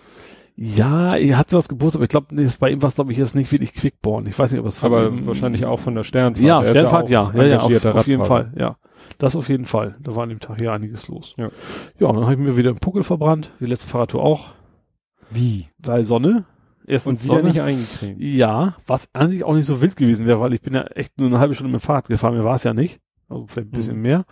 Ja, 0.54 1.16
er 1.16 1.38
hat 1.38 1.48
sowas 1.50 1.68
gepostet, 1.68 1.96
aber 1.98 2.04
ich 2.04 2.10
glaube, 2.10 2.26
nee, 2.30 2.46
bei 2.60 2.70
ihm 2.70 2.82
war 2.82 2.88
es, 2.88 2.94
glaube 2.96 3.10
ich, 3.12 3.18
jetzt 3.18 3.34
nicht 3.34 3.50
wirklich 3.52 3.72
Quickborn. 3.72 4.26
Ich 4.26 4.38
weiß 4.38 4.52
nicht, 4.52 4.60
ob 4.60 4.66
es 4.66 4.82
Aber 4.84 5.08
ihm- 5.08 5.26
wahrscheinlich 5.26 5.64
auch 5.64 5.80
von 5.80 5.94
der 5.94 6.04
Sternfahrt. 6.04 6.44
Ja, 6.46 6.62
Er 6.62 6.68
Sternfahrt, 6.70 7.08
ja, 7.08 7.32
ja, 7.34 7.42
ja, 7.44 7.58
auf, 7.60 7.84
auf 7.86 8.06
jeden. 8.06 8.24
Fall, 8.24 8.52
ja. 8.56 8.76
Das 9.18 9.34
auf 9.34 9.48
jeden 9.48 9.64
Fall. 9.64 9.96
Da 10.00 10.14
war 10.14 10.24
an 10.24 10.28
dem 10.28 10.40
Tag 10.40 10.58
hier 10.58 10.72
einiges 10.72 11.08
los. 11.08 11.34
Ja. 11.38 11.48
Ja, 11.98 12.06
und 12.08 12.16
dann 12.16 12.24
habe 12.24 12.34
ich 12.34 12.38
mir 12.40 12.56
wieder 12.56 12.70
einen 12.70 12.78
Puckel 12.78 13.02
verbrannt, 13.02 13.50
wie 13.60 13.66
letzte 13.66 13.88
Fahrradtour 13.88 14.22
auch, 14.22 14.48
Wie? 15.30 15.68
weil 15.78 16.04
Sonne. 16.04 16.44
Erstens 16.86 17.20
Und 17.20 17.24
wieder 17.24 17.34
Sonne. 17.36 17.48
nicht 17.48 17.60
eingecremt. 17.62 18.20
Ja, 18.20 18.74
was 18.86 19.08
eigentlich 19.14 19.44
auch 19.44 19.54
nicht 19.54 19.66
so 19.66 19.80
wild 19.80 19.96
gewesen 19.96 20.26
wäre, 20.26 20.40
weil 20.40 20.52
ich 20.52 20.60
bin 20.60 20.74
ja 20.74 20.82
echt 20.82 21.18
nur 21.18 21.28
eine 21.28 21.38
halbe 21.38 21.54
Stunde 21.54 21.72
mit 21.72 21.80
dem 21.80 21.84
Fahrrad 21.84 22.08
gefahren, 22.08 22.36
mir 22.36 22.44
war 22.44 22.56
es 22.56 22.64
ja 22.64 22.74
nicht. 22.74 23.00
Also 23.28 23.46
vielleicht 23.46 23.68
ein 23.68 23.76
bisschen 23.76 23.96
Mhm. 23.96 24.02
mehr. 24.02 24.24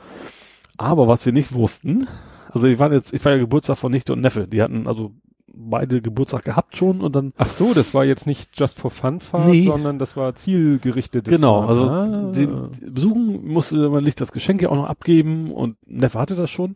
Aber 0.77 1.09
was 1.09 1.25
wir 1.25 1.33
nicht 1.33 1.53
wussten, 1.55 2.07
also 2.51 2.67
ich 2.67 2.79
war 2.79 2.93
jetzt, 2.93 3.13
ich 3.15 3.25
war 3.25 3.33
ja 3.33 3.39
Geburtstag 3.39 3.79
von 3.79 3.93
Nichte 3.93 4.13
und 4.13 4.21
Neffe. 4.21 4.49
Die 4.49 4.61
hatten 4.63 4.87
also 4.89 5.13
beide 5.55 6.01
Geburtstag 6.01 6.45
gehabt 6.45 6.77
schon 6.77 7.01
und 7.01 7.15
dann 7.17 7.33
Ach 7.39 7.49
so, 7.49 7.75
das 7.75 7.93
war 7.95 8.05
jetzt 8.05 8.27
nicht 8.27 8.51
just 8.59 8.79
for 8.79 8.91
fun 8.91 9.21
Fahrt, 9.21 9.49
Nee. 9.49 9.67
sondern 9.67 9.99
das 9.99 10.17
war 10.17 10.35
zielgerichtetes 10.35 11.33
Genau, 11.33 11.61
Fahren. 11.61 11.69
also 11.69 11.91
Ah. 11.91 12.33
den 12.33 12.93
besuchen 12.95 13.47
musste 13.53 13.89
man 13.91 14.05
nicht 14.05 14.21
das 14.21 14.33
Geschenk 14.33 14.63
ja 14.63 14.69
auch 14.71 14.77
noch 14.77 14.89
abgeben 14.89 15.51
und 15.53 15.77
Neffe 15.87 16.19
hatte 16.19 16.35
das 16.37 16.51
schon. 16.51 16.75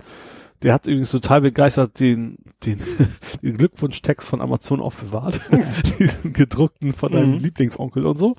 Der 0.62 0.72
hat 0.72 0.86
übrigens 0.86 1.10
total 1.10 1.42
begeistert 1.42 2.00
den, 2.00 2.38
den, 2.64 2.78
den 3.42 3.56
Glückwunschtext 3.58 4.26
von 4.28 4.40
Amazon 4.40 4.80
aufbewahrt. 4.80 5.40
Diesen 5.98 6.32
gedruckten 6.32 6.92
von 6.92 7.12
deinem 7.12 7.32
Mhm. 7.32 7.38
Lieblingsonkel 7.38 8.06
und 8.06 8.16
so. 8.16 8.34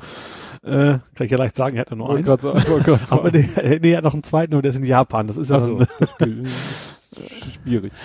Äh, 0.64 0.98
kann 1.14 1.26
ich 1.26 1.30
ja 1.32 1.38
leicht 1.38 1.56
sagen, 1.56 1.76
er 1.76 1.82
hat 1.82 1.92
ja 1.92 1.96
nur 1.96 2.10
einen. 2.10 2.26
sagen, 2.26 2.48
Aber 2.48 2.98
fragen. 2.98 3.30
nee, 3.32 3.80
nee, 3.80 3.92
er 3.92 3.98
hat 3.98 4.04
noch 4.04 4.14
einen 4.14 4.24
zweiten 4.24 4.56
und 4.56 4.64
der 4.64 4.72
ist 4.72 4.78
in 4.78 4.84
Japan. 4.86 5.28
Das 5.28 5.38
ist 5.38 5.50
ja 5.50 5.58
also, 5.58 5.78
so. 5.78 5.86
schwierig. 7.64 7.94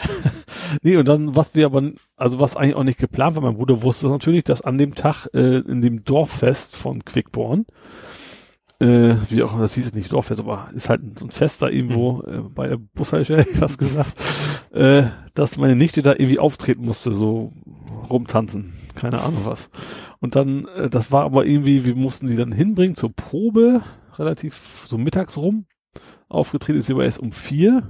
Nee, 0.83 0.97
und 0.97 1.09
dann, 1.09 1.35
was 1.35 1.57
wir 1.57 1.67
aber, 1.67 1.91
also 2.17 2.39
was 2.39 2.57
eigentlich 2.57 2.77
auch 2.77 2.85
nicht 2.85 3.01
geplant 3.01 3.35
war, 3.35 3.43
mein 3.43 3.57
Bruder 3.57 3.83
wusste 3.83 4.07
natürlich, 4.07 4.45
dass 4.45 4.61
an 4.61 4.79
dem 4.79 4.95
Tag 4.95 5.27
äh, 5.35 5.59
in 5.59 5.83
dem 5.83 6.05
Dorffest 6.05 6.77
von 6.77 7.05
Quickborn, 7.05 7.67
äh, 8.81 9.15
wie 9.29 9.43
auch, 9.43 9.59
das 9.59 9.75
hieß 9.75 9.87
es 9.87 9.95
nicht 9.95 10.13
Dorffest, 10.13 10.41
aber 10.41 10.71
ist 10.75 10.89
halt 10.89 11.19
so 11.19 11.27
ein 11.27 11.31
Fest 11.31 11.61
da 11.61 11.69
irgendwo 11.69 12.23
äh, 12.23 12.41
bei 12.41 12.69
der 12.69 12.77
Bushaltestelle, 12.77 13.45
fast 13.55 13.79
gesagt, 13.79 14.17
äh, 14.73 15.05
dass 15.35 15.59
meine 15.59 15.77
Nichte 15.77 16.03
da 16.03 16.13
irgendwie 16.13 16.39
auftreten 16.39 16.85
musste, 16.85 17.15
so 17.15 17.53
rumtanzen, 18.09 18.73
keine 18.95 19.21
Ahnung 19.21 19.43
was. 19.45 19.71
Und 20.21 20.37
dann, 20.37 20.67
äh, 20.77 20.89
das 20.89 21.13
war 21.13 21.25
aber 21.25 21.47
irgendwie, 21.47 21.85
wir 21.85 21.97
mussten 21.97 22.27
sie 22.27 22.37
dann 22.37 22.53
hinbringen 22.53 22.95
zur 22.95 23.13
Probe, 23.13 23.83
relativ 24.19 24.85
so 24.87 24.99
mittags 24.99 25.37
rum. 25.37 25.67
Aufgetreten 26.31 26.79
ist, 26.79 26.91
aber 26.91 27.05
erst 27.05 27.19
um 27.19 27.33
vier. 27.33 27.83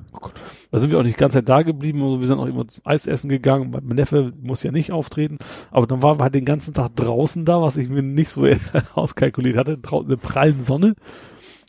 Da 0.70 0.78
sind 0.78 0.90
wir 0.90 0.98
auch 0.98 1.04
nicht 1.04 1.18
ganz 1.18 1.34
Zeit 1.34 1.48
da 1.48 1.62
geblieben, 1.62 2.02
also 2.02 2.20
wir 2.20 2.26
sind 2.26 2.38
auch 2.38 2.46
immer 2.46 2.66
zum 2.66 2.84
Eis 2.86 3.06
essen 3.06 3.28
gegangen. 3.28 3.70
Mein 3.70 3.84
Neffe 3.96 4.32
muss 4.42 4.62
ja 4.62 4.72
nicht 4.72 4.92
auftreten, 4.92 5.38
aber 5.70 5.86
dann 5.86 6.02
waren 6.02 6.18
wir 6.18 6.24
halt 6.24 6.34
den 6.34 6.44
ganzen 6.44 6.74
Tag 6.74 6.96
draußen 6.96 7.44
da, 7.44 7.60
was 7.60 7.76
ich 7.76 7.88
mir 7.88 8.02
nicht 8.02 8.30
so 8.30 8.46
auskalkuliert 8.94 9.56
hatte, 9.56 9.78
draußen 9.78 10.08
eine 10.08 10.16
prallen 10.16 10.62
Sonne 10.62 10.94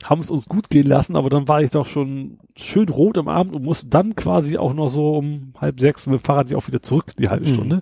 haben 0.09 0.21
es 0.21 0.31
uns 0.31 0.47
gut 0.47 0.69
gehen 0.69 0.87
lassen, 0.87 1.15
aber 1.15 1.29
dann 1.29 1.47
war 1.47 1.61
ich 1.61 1.71
doch 1.71 1.87
schon 1.87 2.39
schön 2.55 2.89
rot 2.89 3.17
am 3.17 3.27
Abend 3.27 3.53
und 3.53 3.63
musste 3.63 3.87
dann 3.87 4.15
quasi 4.15 4.57
auch 4.57 4.73
noch 4.73 4.89
so 4.89 5.17
um 5.17 5.53
halb 5.59 5.79
sechs 5.79 6.07
mit 6.07 6.19
dem 6.19 6.23
Fahrrad 6.23 6.53
auch 6.53 6.67
wieder 6.67 6.79
zurück, 6.79 7.11
die 7.17 7.29
halbe 7.29 7.47
mhm. 7.47 7.53
Stunde. 7.53 7.81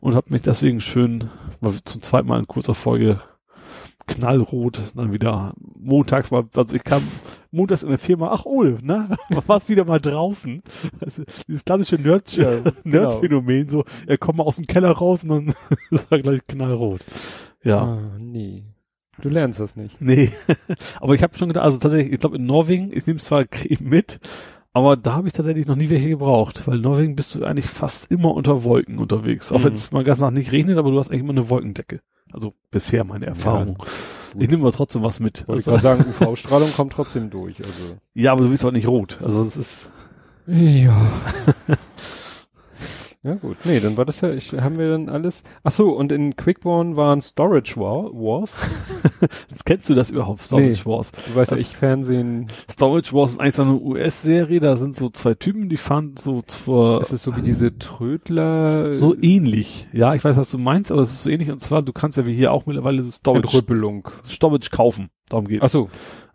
Und 0.00 0.14
habe 0.14 0.32
mich 0.32 0.42
deswegen 0.42 0.80
schön 0.80 1.30
zum 1.84 2.02
zweiten 2.02 2.28
Mal 2.28 2.40
in 2.40 2.46
kurzer 2.46 2.74
Folge 2.74 3.20
knallrot, 4.14 4.82
dann 4.94 5.12
wieder 5.12 5.54
montags 5.78 6.30
mal, 6.30 6.44
also 6.54 6.74
ich 6.74 6.84
kam 6.84 7.02
montags 7.50 7.82
in 7.82 7.88
der 7.88 7.98
Firma, 7.98 8.30
ach 8.32 8.44
oh, 8.44 8.62
ne, 8.62 9.16
warst 9.46 9.68
wieder 9.68 9.84
mal 9.84 10.00
draußen. 10.00 10.62
Also 11.00 11.22
dieses 11.46 11.64
klassische 11.64 11.96
Nerd, 11.96 12.36
ja, 12.36 12.60
genau. 12.60 12.72
Nerd-Phänomen, 12.84 13.68
so, 13.68 13.84
er 14.06 14.18
kommt 14.18 14.38
mal 14.38 14.44
aus 14.44 14.56
dem 14.56 14.66
Keller 14.66 14.90
raus 14.90 15.24
und 15.24 15.30
dann 15.30 15.54
ist 15.90 16.10
er 16.10 16.20
gleich 16.20 16.40
knallrot. 16.46 17.04
Ja. 17.62 17.82
Ah, 17.82 18.16
nee. 18.18 18.64
Du 19.20 19.28
lernst 19.28 19.60
das 19.60 19.76
nicht. 19.76 20.00
Nee. 20.00 20.32
aber 21.00 21.14
ich 21.14 21.22
habe 21.22 21.36
schon 21.36 21.48
gedacht, 21.48 21.64
also 21.64 21.78
tatsächlich, 21.78 22.12
ich 22.12 22.20
glaube 22.20 22.36
in 22.36 22.46
Norwegen, 22.46 22.90
ich 22.92 23.06
nehme 23.06 23.18
zwar 23.18 23.44
Creme 23.44 23.88
mit, 23.88 24.20
aber 24.72 24.96
da 24.96 25.14
habe 25.14 25.28
ich 25.28 25.34
tatsächlich 25.34 25.66
noch 25.66 25.76
nie 25.76 25.90
welche 25.90 26.08
gebraucht, 26.08 26.66
weil 26.66 26.76
in 26.76 26.82
Norwegen 26.82 27.16
bist 27.16 27.34
du 27.34 27.44
eigentlich 27.44 27.66
fast 27.66 28.10
immer 28.10 28.32
unter 28.32 28.64
Wolken 28.64 28.98
unterwegs. 28.98 29.50
Auch 29.52 29.58
mhm. 29.58 29.64
wenn 29.64 29.72
es 29.74 29.92
mal 29.92 30.04
ganz 30.04 30.20
nach 30.20 30.30
nicht 30.30 30.52
regnet, 30.52 30.78
aber 30.78 30.90
du 30.90 30.98
hast 30.98 31.08
eigentlich 31.08 31.22
immer 31.22 31.32
eine 31.32 31.50
Wolkendecke. 31.50 32.00
Also 32.32 32.54
bisher 32.70 33.04
meine 33.04 33.26
Erfahrung. 33.26 33.78
Ja, 34.34 34.42
ich 34.42 34.48
nehme 34.48 34.62
aber 34.62 34.72
trotzdem 34.72 35.02
was 35.02 35.20
mit. 35.20 35.46
Wollte 35.48 35.70
also, 35.70 35.76
ich 35.76 35.82
sagen, 35.82 36.04
UV-Strahlung 36.20 36.72
kommt 36.72 36.92
trotzdem 36.92 37.30
durch. 37.30 37.58
Also. 37.58 37.96
Ja, 38.14 38.32
aber 38.32 38.42
du 38.42 38.50
bist 38.50 38.64
auch 38.64 38.72
nicht 38.72 38.86
rot. 38.86 39.18
Also 39.22 39.42
es 39.42 39.56
ist. 39.56 39.88
Ja. 40.46 41.10
Ja 43.22 43.34
gut, 43.34 43.58
nee, 43.64 43.80
dann 43.80 43.98
war 43.98 44.06
das 44.06 44.22
ja, 44.22 44.30
ich, 44.30 44.54
haben 44.54 44.78
wir 44.78 44.88
dann 44.88 45.10
alles. 45.10 45.42
Ach 45.62 45.72
so, 45.72 45.90
und 45.90 46.10
in 46.10 46.36
Quickborn 46.36 46.96
waren 46.96 47.20
Storage 47.20 47.76
War, 47.76 48.04
Wars. 48.14 48.70
Jetzt 49.50 49.66
kennst 49.66 49.90
du 49.90 49.94
das 49.94 50.10
überhaupt, 50.10 50.40
Storage 50.40 50.68
nee, 50.68 50.86
Wars? 50.86 51.12
Du 51.12 51.34
weißt 51.34 51.50
ja, 51.50 51.58
ich 51.58 51.76
Fernsehen. 51.76 52.46
Storage 52.70 53.12
Wars 53.12 53.32
ist 53.32 53.40
eigentlich 53.40 53.54
so 53.56 53.62
eine 53.64 53.78
US-Serie, 53.78 54.60
da 54.60 54.78
sind 54.78 54.94
so 54.96 55.10
zwei 55.10 55.34
Typen, 55.34 55.68
die 55.68 55.76
fahren 55.76 56.14
so 56.18 56.40
zur... 56.40 57.02
Ist 57.02 57.12
es 57.12 57.22
so 57.22 57.36
wie 57.36 57.42
diese 57.42 57.76
Trödler? 57.78 58.94
So 58.94 59.14
ähnlich. 59.20 59.86
Ja, 59.92 60.14
ich 60.14 60.24
weiß, 60.24 60.38
was 60.38 60.50
du 60.50 60.56
meinst, 60.56 60.90
aber 60.90 61.02
es 61.02 61.12
ist 61.12 61.22
so 61.24 61.28
ähnlich. 61.28 61.50
Und 61.50 61.60
zwar, 61.60 61.82
du 61.82 61.92
kannst 61.92 62.16
ja 62.16 62.26
wie 62.26 62.34
hier 62.34 62.52
auch 62.52 62.64
mittlerweile 62.64 63.04
Storage... 63.04 63.42
Entrüppelung. 63.42 64.08
Storage 64.24 64.70
kaufen. 64.70 65.10
Darum 65.28 65.46
geht's. 65.46 65.62
Ach 65.62 65.68
so 65.68 65.90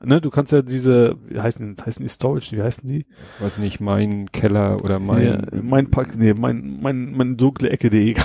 ne, 0.05 0.21
du 0.21 0.29
kannst 0.29 0.51
ja 0.51 0.61
diese, 0.61 1.17
wie 1.27 1.39
heißen, 1.39 1.75
heißen 1.85 2.03
die 2.03 2.09
Storage, 2.09 2.55
wie 2.55 2.61
heißen 2.61 2.87
die? 2.87 3.05
Weiß 3.39 3.57
nicht, 3.57 3.79
mein 3.79 4.31
Keller 4.31 4.77
oder 4.83 4.99
mein. 4.99 5.25
Ja, 5.25 5.41
mein 5.61 5.91
Pack, 5.91 6.17
nee, 6.17 6.33
mein, 6.33 6.79
mein, 6.81 7.11
mein 7.15 7.37
dunkle 7.37 7.69
Ecke.de. 7.69 8.15
okay, 8.15 8.23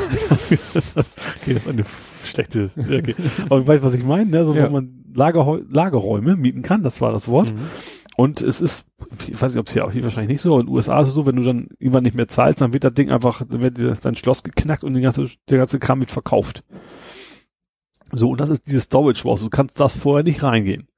das 0.50 1.46
ist 1.46 1.68
eine 1.68 1.84
schlechte, 2.24 2.70
okay. 2.76 3.14
Aber 3.46 3.60
du 3.60 3.66
weißt, 3.66 3.82
was 3.82 3.94
ich 3.94 4.04
meine, 4.04 4.30
ne, 4.30 4.46
so, 4.46 4.54
ja. 4.54 4.68
wo 4.68 4.72
man 4.72 5.04
Lager, 5.12 5.60
Lagerräume 5.68 6.36
mieten 6.36 6.62
kann, 6.62 6.82
das 6.82 7.00
war 7.00 7.12
das 7.12 7.28
Wort. 7.28 7.52
Mhm. 7.52 7.58
Und 8.16 8.42
es 8.42 8.60
ist, 8.60 8.84
ich 9.28 9.40
weiß 9.40 9.54
nicht, 9.54 9.60
ob 9.60 9.68
es 9.68 9.74
ja 9.74 9.84
auch 9.84 9.92
hier 9.92 10.02
wahrscheinlich 10.02 10.30
nicht 10.30 10.42
so, 10.42 10.58
in 10.60 10.66
den 10.66 10.74
USA 10.74 11.00
ist 11.00 11.08
es 11.08 11.14
so, 11.14 11.24
wenn 11.24 11.36
du 11.36 11.42
dann 11.42 11.68
irgendwann 11.78 12.02
nicht 12.02 12.16
mehr 12.16 12.28
zahlst, 12.28 12.60
dann 12.60 12.74
wird 12.74 12.84
das 12.84 12.92
Ding 12.92 13.10
einfach, 13.10 13.42
dann 13.46 13.62
wird 13.62 13.78
dein 14.04 14.14
Schloss 14.14 14.42
geknackt 14.42 14.84
und 14.84 14.92
die 14.92 15.00
ganze, 15.00 15.26
der 15.48 15.58
ganze 15.58 15.78
Kram 15.78 16.00
wird 16.00 16.10
verkauft. 16.10 16.62
So, 18.12 18.30
und 18.30 18.40
das 18.40 18.50
ist 18.50 18.66
dieses 18.66 18.84
Storage 18.84 19.24
Wars. 19.24 19.40
Du 19.40 19.48
kannst 19.48 19.78
das 19.78 19.94
vorher 19.94 20.24
nicht 20.24 20.42
reingehen. 20.42 20.89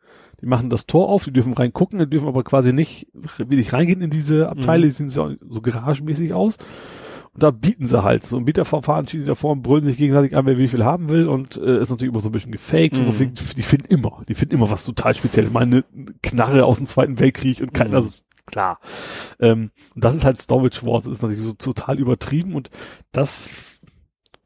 Die 0.42 0.46
machen 0.46 0.70
das 0.70 0.86
Tor 0.86 1.08
auf, 1.08 1.24
die 1.24 1.32
dürfen 1.32 1.52
reingucken, 1.52 2.00
die 2.00 2.10
dürfen 2.10 2.28
aber 2.28 2.42
quasi 2.42 2.72
nicht 2.72 3.06
wenig 3.38 3.72
reingehen 3.72 4.02
in 4.02 4.10
diese 4.10 4.48
Abteile, 4.48 4.84
mhm. 4.84 4.88
die 4.88 4.90
sehen 4.90 5.08
so, 5.08 5.34
so 5.48 5.60
garagenmäßig 5.60 6.34
aus. 6.34 6.58
Und 7.34 7.42
da 7.42 7.50
bieten 7.50 7.86
sie 7.86 8.02
halt 8.02 8.26
so 8.26 8.36
ein 8.36 8.44
Bieterverfahren, 8.44 9.08
stehen 9.08 9.20
die 9.20 9.26
davor 9.26 9.52
und 9.52 9.62
brüllen 9.62 9.84
sich 9.84 9.96
gegenseitig 9.96 10.36
an, 10.36 10.44
wer 10.44 10.58
wie 10.58 10.68
viel 10.68 10.84
haben 10.84 11.08
will 11.08 11.28
und 11.28 11.56
äh, 11.56 11.80
ist 11.80 11.88
natürlich 11.88 12.12
immer 12.12 12.20
so 12.20 12.28
ein 12.28 12.32
bisschen 12.32 12.52
gefaked. 12.52 12.98
Mhm. 12.98 13.10
So, 13.10 13.24
die 13.54 13.62
finden 13.62 13.86
immer, 13.86 14.22
die 14.28 14.34
finden 14.34 14.56
immer 14.56 14.70
was 14.70 14.84
total 14.84 15.14
Spezielles. 15.14 15.50
Meine 15.50 15.84
Knarre 16.22 16.66
aus 16.66 16.76
dem 16.76 16.86
Zweiten 16.86 17.20
Weltkrieg 17.20 17.60
und 17.60 17.72
kein, 17.72 17.88
mhm. 17.88 17.94
also 17.94 18.22
klar. 18.44 18.80
Ähm, 19.40 19.70
und 19.94 20.04
das 20.04 20.14
ist 20.14 20.24
halt 20.24 20.40
Storage 20.40 20.84
Wars, 20.84 21.04
das 21.04 21.14
ist 21.14 21.22
natürlich 21.22 21.42
so 21.42 21.52
total 21.54 21.98
übertrieben 21.98 22.54
und 22.54 22.68
das 23.12 23.78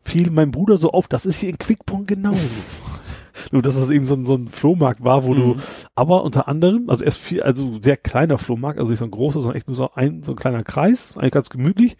fiel 0.02 0.30
meinem 0.30 0.52
Bruder 0.52 0.76
so 0.76 0.92
auf, 0.92 1.08
das 1.08 1.26
ist 1.26 1.40
hier 1.40 1.48
in 1.48 1.58
Quickpunkt 1.58 2.06
genauso. 2.06 2.40
Nur, 3.52 3.62
dass 3.62 3.74
das 3.74 3.90
eben 3.90 4.06
so 4.06 4.14
ein, 4.14 4.24
so 4.24 4.34
ein 4.34 4.48
Flohmarkt 4.48 5.04
war, 5.04 5.24
wo 5.24 5.34
mhm. 5.34 5.38
du, 5.38 5.56
aber 5.94 6.24
unter 6.24 6.48
anderem, 6.48 6.88
also 6.90 7.04
erst 7.04 7.18
viel, 7.18 7.42
also 7.42 7.78
sehr 7.82 7.96
kleiner 7.96 8.38
Flohmarkt, 8.38 8.78
also 8.78 8.90
nicht 8.90 8.98
so 8.98 9.04
ein 9.04 9.10
großer, 9.10 9.40
sondern 9.40 9.56
echt 9.56 9.68
nur 9.68 9.76
so 9.76 9.90
ein, 9.94 10.22
so 10.22 10.32
ein 10.32 10.36
kleiner 10.36 10.62
Kreis, 10.62 11.16
eigentlich 11.16 11.32
ganz 11.32 11.50
gemütlich, 11.50 11.96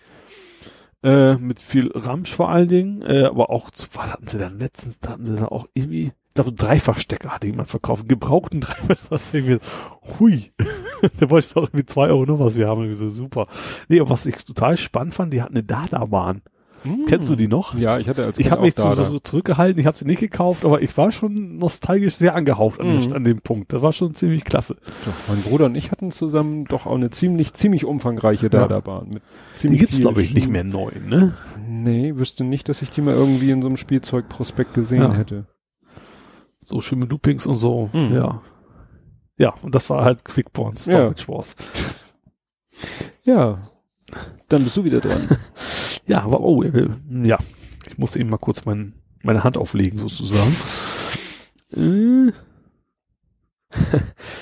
äh, 1.03 1.37
mit 1.37 1.61
viel 1.61 1.91
Ramsch 1.95 2.35
vor 2.35 2.51
allen 2.51 2.69
Dingen, 2.69 3.03
äh, 3.03 3.25
aber 3.25 3.51
auch, 3.51 3.71
zu, 3.71 3.87
was 3.95 4.13
hatten 4.13 4.29
sie 4.29 4.39
dann 4.39 4.59
letztens, 4.59 4.99
da 5.01 5.11
hatten 5.11 5.25
sie 5.25 5.37
dann 5.37 5.47
auch 5.47 5.67
irgendwie, 5.75 6.07
ich 6.07 6.35
glaube, 6.35 6.53
Dreifachstecker 6.53 7.31
hatte 7.31 7.47
jemand 7.47 7.69
verkauft, 7.69 8.09
gebrauchten 8.09 8.61
Dreifachstecker, 8.63 9.33
irgendwie, 9.33 9.59
hui, 10.19 10.53
da 11.21 11.31
wollte 11.31 11.47
ich 11.47 11.55
doch 11.55 11.65
irgendwie 11.65 11.87
zwei 11.87 12.09
Euro 12.09 12.27
noch 12.27 12.39
was 12.39 12.57
hier 12.57 12.69
haben, 12.69 12.83
irgendwie 12.83 12.99
so 12.99 13.11
super. 13.11 13.47
Nee, 13.89 14.01
aber 14.01 14.11
was 14.11 14.27
ich 14.27 14.37
total 14.45 14.77
spannend 14.77 15.15
fand, 15.15 15.33
die 15.33 15.43
hatten 15.43 15.55
eine 15.55 15.65
Dada-Bahn. 15.65 16.43
Hm. 16.87 17.05
Kennst 17.07 17.29
du 17.29 17.37
die 17.37 17.49
noch? 17.49 17.75
Ja, 17.75 17.99
ich 17.99 18.09
hatte 18.09 18.25
als 18.25 18.39
Ich 18.39 18.51
habe 18.51 18.63
mich 18.63 18.75
so, 18.75 18.89
so, 18.91 19.19
zurückgehalten, 19.19 19.81
ich 19.81 19.87
habe 19.87 19.97
sie 19.97 20.05
nicht 20.05 20.21
gekauft, 20.21 20.65
aber 20.65 20.81
ich 20.83 20.97
war 20.97 21.11
schon 21.11 21.59
nostalgisch 21.59 22.15
sehr 22.15 22.35
angehaucht 22.35 22.81
an, 22.81 22.97
mhm. 22.97 23.13
an 23.13 23.25
dem 23.25 23.41
Punkt. 23.41 23.73
Das 23.73 23.83
war 23.83 23.93
schon 23.93 24.15
ziemlich 24.15 24.45
klasse. 24.45 24.77
Doch, 25.05 25.13
mein 25.29 25.43
Bruder 25.43 25.67
und 25.67 25.75
ich 25.75 25.91
hatten 25.91 26.11
zusammen 26.11 26.65
doch 26.65 26.87
auch 26.87 26.95
eine 26.95 27.11
ziemlich, 27.11 27.55
ziemlich 27.55 27.85
umfangreiche 27.85 28.49
Dada-Bahn. 28.49 29.11
Ziemlich 29.55 29.81
die 29.81 29.87
gibt's, 29.87 30.01
glaube 30.01 30.23
ich, 30.23 30.35
nicht 30.35 30.49
mehr 30.49 30.65
neu, 30.65 30.93
ne? 31.05 31.35
Nee, 31.69 32.17
wüsste 32.17 32.45
nicht, 32.45 32.69
dass 32.69 32.83
ich 32.83 32.91
die 32.91 33.03
mal 33.03 33.15
irgendwie 33.15 33.51
in 33.51 33.63
so 33.63 33.69
einem 33.69 33.77
Spielzeugprospekt 33.77 34.75
gesehen 34.75 35.03
ja. 35.03 35.13
hätte. 35.13 35.47
So 36.65 36.81
schöne 36.81 37.07
Loopings 37.07 37.47
und 37.47 37.57
so, 37.57 37.91
mhm. 37.93 38.15
ja. 38.15 38.43
Ja, 39.39 39.55
und 39.63 39.75
das 39.75 39.91
war 39.91 40.05
halt 40.05 40.25
Quickborn 40.25 40.77
Storage 40.77 41.25
ja. 41.27 41.35
Wars. 41.35 41.57
Ja, 43.23 43.59
dann 44.49 44.65
bist 44.65 44.77
du 44.77 44.85
wieder 44.85 45.01
dran. 45.01 45.29
ja, 46.07 46.23
aber 46.23 46.41
oh, 46.41 46.63
will, 46.63 46.97
ja, 47.25 47.39
ich 47.89 47.99
musste 47.99 48.19
eben 48.19 48.31
mal 48.31 48.39
kurz 48.39 48.65
mein, 48.65 48.95
meine 49.23 49.45
Hand 49.45 49.57
auflegen 49.57 49.99
sozusagen. 49.99 50.57
Äh. 51.75 52.33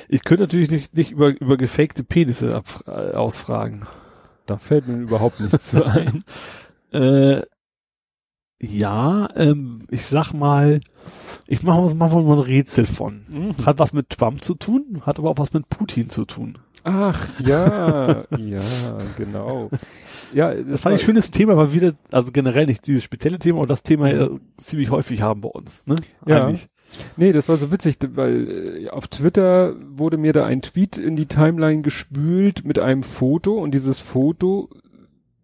ich 0.09 0.25
könnte 0.25 0.45
natürlich 0.45 0.71
nicht, 0.71 0.97
nicht 0.97 1.11
über, 1.11 1.29
über 1.41 1.57
gefakte 1.57 2.05
Penisse 2.05 2.55
ab, 2.55 2.85
äh, 2.87 3.15
ausfragen. 3.15 3.87
Da 4.47 4.59
fällt 4.59 4.87
mir 4.87 4.99
überhaupt 4.99 5.41
nichts 5.41 5.71
zu 5.71 5.85
ein. 5.85 6.25
äh, 6.93 7.43
ja, 8.61 9.29
ähm, 9.37 9.87
ich 9.91 10.07
sag 10.07 10.33
mal, 10.33 10.81
ich 11.47 11.63
mache 11.63 11.95
mach 11.95 12.13
mal 12.13 12.33
ein 12.33 12.39
Rätsel 12.39 12.87
von. 12.87 13.25
Mhm. 13.29 13.67
Hat 13.67 13.79
was 13.79 13.93
mit 13.93 14.11
Trump 14.11 14.43
zu 14.43 14.55
tun, 14.55 15.03
hat 15.03 15.19
aber 15.19 15.31
auch 15.31 15.39
was 15.39 15.53
mit 15.53 15.69
Putin 15.69 16.11
zu 16.11 16.25
tun. 16.25 16.59
Ach, 16.85 17.29
ja, 17.41 18.25
ja, 18.39 18.63
genau. 19.17 19.71
Ja, 20.33 20.55
das, 20.55 20.67
das 20.67 20.81
fand 20.81 20.97
ich 20.97 21.03
ein 21.03 21.07
schönes 21.07 21.31
Thema, 21.31 21.57
weil 21.57 21.73
wieder, 21.73 21.95
also 22.11 22.33
generell 22.33 22.67
nicht 22.67 22.87
dieses 22.87 23.05
spezielle 23.05 23.39
Thema, 23.39 23.59
aber 23.59 23.67
das 23.67 23.83
Thema 23.83 24.11
ja 24.11 24.29
ziemlich 24.57 24.91
häufig 24.91 25.23
haben 25.23 25.41
bei 25.41 25.49
uns, 25.49 25.85
ne? 25.87 25.97
Ja. 26.27 26.47
Eigentlich. 26.47 26.69
Nee, 27.17 27.33
das 27.33 27.49
war 27.49 27.57
so 27.57 27.73
witzig, 27.73 27.97
weil 28.15 28.85
äh, 28.85 28.89
auf 28.89 29.09
Twitter 29.09 29.75
wurde 29.97 30.17
mir 30.17 30.33
da 30.33 30.45
ein 30.45 30.63
Tweet 30.63 30.99
in 30.99 31.17
die 31.17 31.27
Timeline 31.27 31.83
gespült 31.83 32.65
mit 32.65 32.79
einem 32.79 33.03
Foto 33.03 33.55
und 33.55 33.73
dieses 33.73 34.01
Foto, 34.01 34.69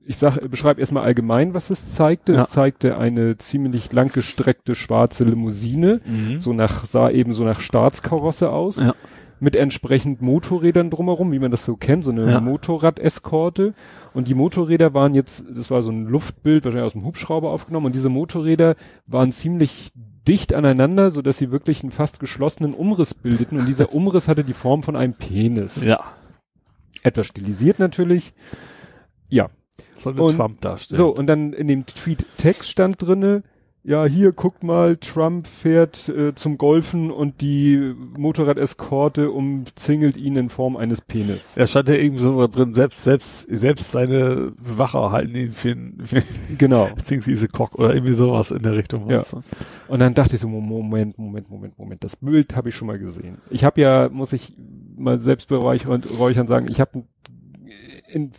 ich 0.07 0.17
sag, 0.17 0.51
beschreibe 0.51 0.81
erstmal 0.81 1.05
allgemein, 1.05 1.55
was 1.55 1.71
es 1.71 1.95
zeigte. 1.95 2.33
Ja. 2.33 2.43
Es 2.43 2.51
zeigte 2.51 2.99
eine 2.99 3.37
ziemlich 3.37 3.93
langgestreckte 3.93 4.75
schwarze 4.75 5.25
Limousine, 5.25 6.01
mhm. 6.05 6.41
so 6.41 6.53
nach, 6.53 6.87
sah 6.87 7.11
eben 7.11 7.33
so 7.33 7.45
nach 7.45 7.61
Staatskarosse 7.61 8.51
aus. 8.51 8.77
Ja 8.77 8.95
mit 9.41 9.57
entsprechend 9.57 10.21
Motorrädern 10.21 10.91
drumherum, 10.91 11.33
wie 11.33 11.39
man 11.39 11.51
das 11.51 11.65
so 11.65 11.75
kennt, 11.75 12.05
so 12.05 12.11
eine 12.11 12.31
ja. 12.31 12.41
Motorrad-Eskorte. 12.41 13.75
Und 14.13 14.29
die 14.29 14.35
Motorräder 14.35 14.93
waren 14.93 15.15
jetzt, 15.15 15.45
das 15.51 15.71
war 15.71 15.83
so 15.83 15.91
ein 15.91 16.05
Luftbild, 16.05 16.65
wahrscheinlich 16.65 16.87
aus 16.87 16.93
dem 16.93 17.05
Hubschrauber 17.05 17.51
aufgenommen, 17.51 17.87
und 17.87 17.95
diese 17.95 18.11
Motorräder 18.11 18.77
waren 19.07 19.33
ziemlich 19.33 19.93
dicht 20.29 20.53
aneinander, 20.53 21.11
so 21.11 21.23
dass 21.23 21.39
sie 21.39 21.51
wirklich 21.51 21.83
einen 21.83 21.91
fast 21.91 22.21
geschlossenen 22.21 22.75
Umriss 22.75 23.15
bildeten. 23.15 23.59
Und 23.59 23.67
dieser 23.67 23.93
Umriss 23.95 24.29
hatte 24.29 24.45
die 24.45 24.53
Form 24.53 24.83
von 24.83 24.95
einem 24.95 25.15
Penis. 25.15 25.83
Ja. 25.83 26.05
Etwas 27.03 27.27
stilisiert 27.27 27.79
natürlich. 27.79 28.35
Ja. 29.29 29.49
Soll 29.97 30.19
und, 30.19 30.37
Trump 30.37 30.61
darstellen. 30.61 30.99
So, 30.99 31.09
und 31.09 31.27
dann 31.27 31.53
in 31.53 31.69
dem 31.69 31.87
Tweet-Text 31.87 32.69
stand 32.69 33.01
drinne, 33.01 33.43
ja, 33.83 34.05
hier 34.05 34.33
guckt 34.33 34.63
mal, 34.63 34.99
Trump 34.99 35.47
fährt 35.47 36.09
äh, 36.11 36.35
zum 36.35 36.59
Golfen 36.59 37.11
und 37.11 37.41
die 37.41 37.95
Motorrad-Eskorte 38.17 39.31
umzingelt 39.31 40.19
ihn 40.19 40.37
in 40.37 40.51
Form 40.51 40.77
eines 40.77 41.01
Penis. 41.01 41.57
Er 41.57 41.67
stand 41.67 41.89
ja 41.89 41.95
irgendwie 41.95 42.23
so 42.23 42.47
drin, 42.47 42.75
selbst, 42.75 43.03
selbst, 43.05 43.47
selbst 43.51 43.91
seine 43.91 44.53
Bewacher 44.59 45.13
halten 45.13 45.35
ihn 45.35 45.53
für, 45.53 45.75
für 46.05 46.23
genau. 46.59 46.91
diese 47.09 47.49
Cock 47.49 47.77
oder 47.77 47.95
irgendwie 47.95 48.13
sowas 48.13 48.51
in 48.51 48.63
der 48.63 48.77
Richtung. 48.77 49.09
Ja. 49.09 49.23
Und 49.89 49.99
dann 49.99 50.13
dachte 50.13 50.35
ich 50.35 50.43
so, 50.43 50.49
Moment, 50.49 51.19
Moment, 51.19 51.49
Moment, 51.49 51.79
Moment, 51.79 52.05
das 52.05 52.17
Bild 52.17 52.55
habe 52.55 52.69
ich 52.69 52.75
schon 52.75 52.87
mal 52.87 52.99
gesehen. 52.99 53.39
Ich 53.49 53.65
habe 53.65 53.81
ja, 53.81 54.11
muss 54.11 54.35
ich 54.35 54.53
mal 54.97 55.19
selbstberäuchern 55.19 56.47
sagen, 56.47 56.67
ich 56.69 56.81
habe 56.81 57.05
in 58.09 58.33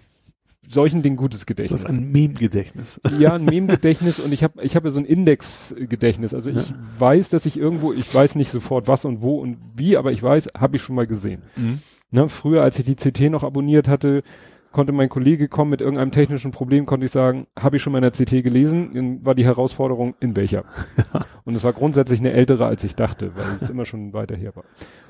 solchen 0.72 1.02
Dingen 1.02 1.16
gutes 1.18 1.46
Gedächtnis. 1.46 1.82
Das 1.84 1.92
ist 1.92 1.98
ein 1.98 2.12
Meme-Gedächtnis. 2.12 3.00
Ja, 3.20 3.34
ein 3.34 3.46
Meme-Gedächtnis 3.46 4.20
und 4.20 4.32
ich 4.34 4.44
habe 4.44 4.62
ich 4.64 4.76
hab 4.76 4.84
ja 4.84 4.90
so 4.90 5.00
ein 5.00 5.06
Index-Gedächtnis. 5.06 6.34
Also 6.34 6.50
ich 6.50 6.70
Ja. 6.70 6.76
weiß, 7.00 7.30
dass 7.30 7.46
ich 7.46 7.58
irgendwo, 7.58 7.94
ich 7.94 8.14
weiß 8.14 8.36
nicht 8.36 8.50
sofort 8.50 8.88
was 8.88 9.06
und 9.06 9.22
wo 9.22 9.40
und 9.40 9.58
wie, 9.76 9.98
aber 9.98 10.12
ich 10.12 10.22
weiß, 10.24 10.50
habe 10.58 10.76
ich 10.78 10.82
schon 10.82 10.96
mal 10.96 11.08
gesehen. 11.08 11.44
Mhm. 11.56 11.80
Ne, 12.12 12.28
früher, 12.30 12.62
als 12.64 12.78
ich 12.80 12.86
die 12.86 12.96
CT 12.96 13.30
noch 13.30 13.44
abonniert 13.44 13.88
hatte, 13.88 14.24
konnte 14.72 14.94
mein 14.94 15.10
Kollege 15.10 15.48
kommen 15.50 15.72
mit 15.72 15.82
irgendeinem 15.82 16.12
technischen 16.12 16.52
Problem, 16.52 16.86
konnte 16.86 17.06
ich 17.06 17.12
sagen, 17.12 17.48
habe 17.58 17.76
ich 17.76 17.82
schon 17.82 17.92
mal 17.94 18.00
in 18.04 18.10
der 18.10 18.12
CT 18.12 18.42
gelesen, 18.44 18.92
dann 18.94 19.26
war 19.26 19.36
die 19.36 19.44
Herausforderung, 19.46 20.16
in 20.22 20.36
welcher. 20.36 20.64
und 21.44 21.56
es 21.56 21.64
war 21.64 21.74
grundsätzlich 21.74 22.20
eine 22.22 22.32
ältere, 22.32 22.66
als 22.66 22.84
ich 22.84 22.96
dachte, 22.96 23.32
weil 23.36 23.58
es 23.60 23.70
immer 23.70 23.86
schon 23.86 24.14
weiter 24.14 24.36
her 24.36 24.56
war. 24.56 24.64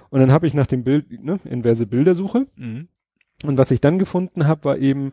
Und 0.09 0.19
dann 0.19 0.31
habe 0.31 0.47
ich 0.47 0.53
nach 0.53 0.65
dem 0.67 0.83
Bild, 0.83 1.23
ne, 1.23 1.39
inverse 1.45 1.85
Bildersuche, 1.85 2.47
Mhm. 2.55 2.87
und 3.45 3.57
was 3.57 3.69
ich 3.71 3.81
dann 3.81 3.99
gefunden 3.99 4.47
habe, 4.47 4.63
war 4.65 4.77
eben, 4.79 5.11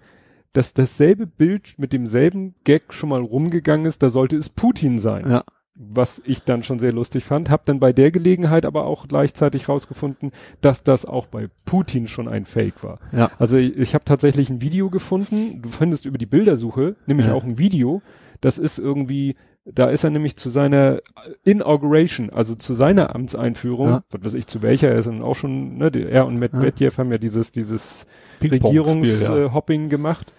dass 0.53 0.75
dasselbe 0.75 1.27
Bild 1.27 1.75
mit 1.79 1.93
demselben 1.93 2.55
Gag 2.65 2.93
schon 2.95 3.11
mal 3.11 3.20
rumgegangen 3.20 3.87
ist, 3.87 4.03
da 4.03 4.11
sollte 4.11 4.37
es 4.37 4.49
Putin 4.49 4.99
sein 4.99 5.31
Ja. 5.31 5.45
was 5.75 6.20
ich 6.25 6.43
dann 6.43 6.62
schon 6.65 6.79
sehr 6.81 6.93
lustig 6.93 7.23
fand. 7.25 7.51
Hab 7.51 7.65
dann 7.66 7.79
bei 7.79 7.93
der 7.93 8.11
Gelegenheit 8.11 8.66
aber 8.66 8.85
auch 8.87 9.07
gleichzeitig 9.07 9.69
rausgefunden, 9.69 10.33
dass 10.61 10.83
das 10.83 11.05
auch 11.05 11.27
bei 11.27 11.49
Putin 11.66 12.09
schon 12.09 12.27
ein 12.27 12.45
Fake 12.45 12.83
war. 12.83 12.99
Ja. 13.12 13.31
Also 13.39 13.57
ich, 13.59 13.77
ich 13.77 13.95
habe 13.95 14.05
tatsächlich 14.05 14.51
ein 14.51 14.61
Video 14.61 14.91
gefunden. 14.91 15.62
Du 15.62 15.69
findest 15.69 16.05
über 16.07 16.19
die 16.19 16.27
Bildersuche 16.27 16.97
nämlich 17.07 17.27
Ja. 17.29 17.35
auch 17.35 17.45
ein 17.45 17.59
Video. 17.59 18.03
Das 18.41 18.59
ist 18.59 18.79
irgendwie, 18.79 19.37
da 19.73 19.90
ist 19.90 20.05
er 20.05 20.11
nämlich 20.11 20.36
zu 20.36 20.51
seiner 20.51 21.01
Inauguration, 21.45 22.31
also 22.31 22.55
zu 22.55 22.74
seiner 22.74 23.15
Amtseinführung, 23.15 23.89
Ja. 23.89 24.03
was 24.11 24.24
weiß 24.24 24.35
ich, 24.35 24.47
zu 24.47 24.62
welcher 24.62 24.89
er 24.89 24.99
ist 24.99 25.09
dann 25.09 25.23
auch 25.23 25.35
schon, 25.35 25.78
ne, 25.78 25.90
er 26.11 26.27
und 26.27 26.39
Medvedev 26.39 26.99
haben 26.99 27.11
ja 27.12 27.19
dieses, 27.19 27.53
dieses 27.53 28.07
Regierungshopping 28.43 29.43
ja. 29.43 29.53
Hopping 29.53 29.89
gemacht. 29.89 30.32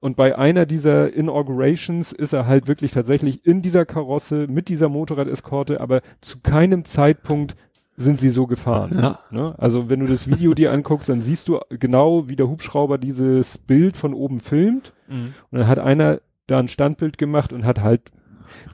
Und 0.00 0.16
bei 0.16 0.36
einer 0.36 0.66
dieser 0.66 1.12
Inaugurations 1.12 2.12
ist 2.12 2.32
er 2.32 2.46
halt 2.46 2.68
wirklich 2.68 2.92
tatsächlich 2.92 3.46
in 3.46 3.62
dieser 3.62 3.86
Karosse 3.86 4.46
mit 4.48 4.68
dieser 4.68 4.88
Motorradeskorte, 4.88 5.80
aber 5.80 6.02
zu 6.20 6.40
keinem 6.42 6.84
Zeitpunkt 6.84 7.56
sind 7.96 8.20
sie 8.20 8.28
so 8.28 8.46
gefahren. 8.46 8.98
Ja. 9.00 9.18
Ne? 9.30 9.54
Also 9.56 9.88
wenn 9.88 10.00
du 10.00 10.06
das 10.06 10.28
Video 10.28 10.52
dir 10.52 10.70
anguckst, 10.70 11.08
dann 11.08 11.22
siehst 11.22 11.48
du 11.48 11.60
genau, 11.70 12.28
wie 12.28 12.36
der 12.36 12.48
Hubschrauber 12.48 12.98
dieses 12.98 13.56
Bild 13.56 13.96
von 13.96 14.12
oben 14.12 14.40
filmt. 14.40 14.92
Mhm. 15.08 15.34
Und 15.50 15.58
dann 15.58 15.66
hat 15.66 15.78
einer 15.78 16.20
da 16.46 16.58
ein 16.58 16.68
Standbild 16.68 17.16
gemacht 17.16 17.52
und 17.54 17.64
hat 17.64 17.80
halt, 17.80 18.02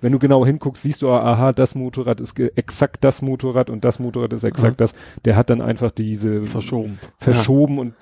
wenn 0.00 0.12
du 0.12 0.18
genau 0.18 0.44
hinguckst, 0.46 0.82
siehst 0.82 1.02
du, 1.02 1.10
aha, 1.10 1.52
das 1.52 1.74
Motorrad 1.74 2.20
ist 2.20 2.38
exakt 2.38 3.04
das 3.04 3.22
Motorrad 3.22 3.70
und 3.70 3.84
das 3.84 3.98
Motorrad 3.98 4.32
ist 4.32 4.44
exakt 4.44 4.80
das. 4.80 4.94
Der 5.24 5.36
hat 5.36 5.50
dann 5.50 5.60
einfach 5.60 5.90
diese 5.90 6.42
Verschoben. 6.42 6.98
verschoben 7.18 7.78
und 7.78 7.94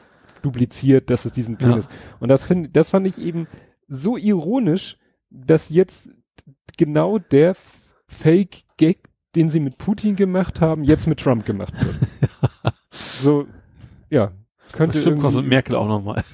dupliziert, 0.43 1.11
dass 1.11 1.25
es 1.25 1.33
diesen 1.33 1.57
Pin 1.57 1.71
Ja. 1.71 1.77
ist. 1.77 1.91
Und 2.19 2.29
das 2.29 2.45
finde, 2.45 2.69
das 2.71 2.91
fand 2.91 3.07
ich 3.07 3.19
eben 3.19 3.47
so 3.89 4.17
ironisch, 4.17 4.97
dass 5.31 5.69
jetzt 5.69 6.11
genau 6.79 7.19
der 7.19 7.55
Fake-Gag, 8.07 8.99
den 9.37 9.49
sie 9.49 9.61
mit 9.61 9.79
Putin 9.79 10.17
gemacht 10.17 10.61
haben, 10.61 10.83
jetzt 10.85 11.07
mit 11.07 11.21
Trump 11.21 11.45
gemacht 11.47 11.75
wird. 11.85 11.99
so, 12.91 13.47
ja, 14.09 14.33
könnte 14.73 14.95
Das 14.95 15.03
stimmt, 15.03 15.23
irgendwie- 15.23 15.43
Merkel 15.43 15.77
auch 15.77 15.87
nochmal. 15.89 16.25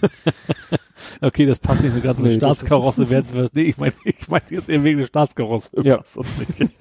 Okay, 1.21 1.47
das 1.47 1.59
passt 1.59 1.83
nicht 1.83 1.93
so 1.93 2.01
ganz. 2.01 2.19
Nee, 2.19 2.29
Eine 2.31 2.37
Staatskarosse 2.37 3.09
werden 3.11 3.27
sie, 3.27 3.47
nee, 3.55 3.63
ich 3.69 3.79
meine, 3.79 3.93
ich 4.05 4.29
meine 4.29 4.45
jetzt 4.51 4.69
eher 4.69 4.83
wegen 4.85 4.99
der 5.01 5.07
Staatskarosse. 5.07 5.71
Ja. 5.83 5.97
Passt 5.99 6.17
das 6.17 6.27
nicht. 6.59 6.71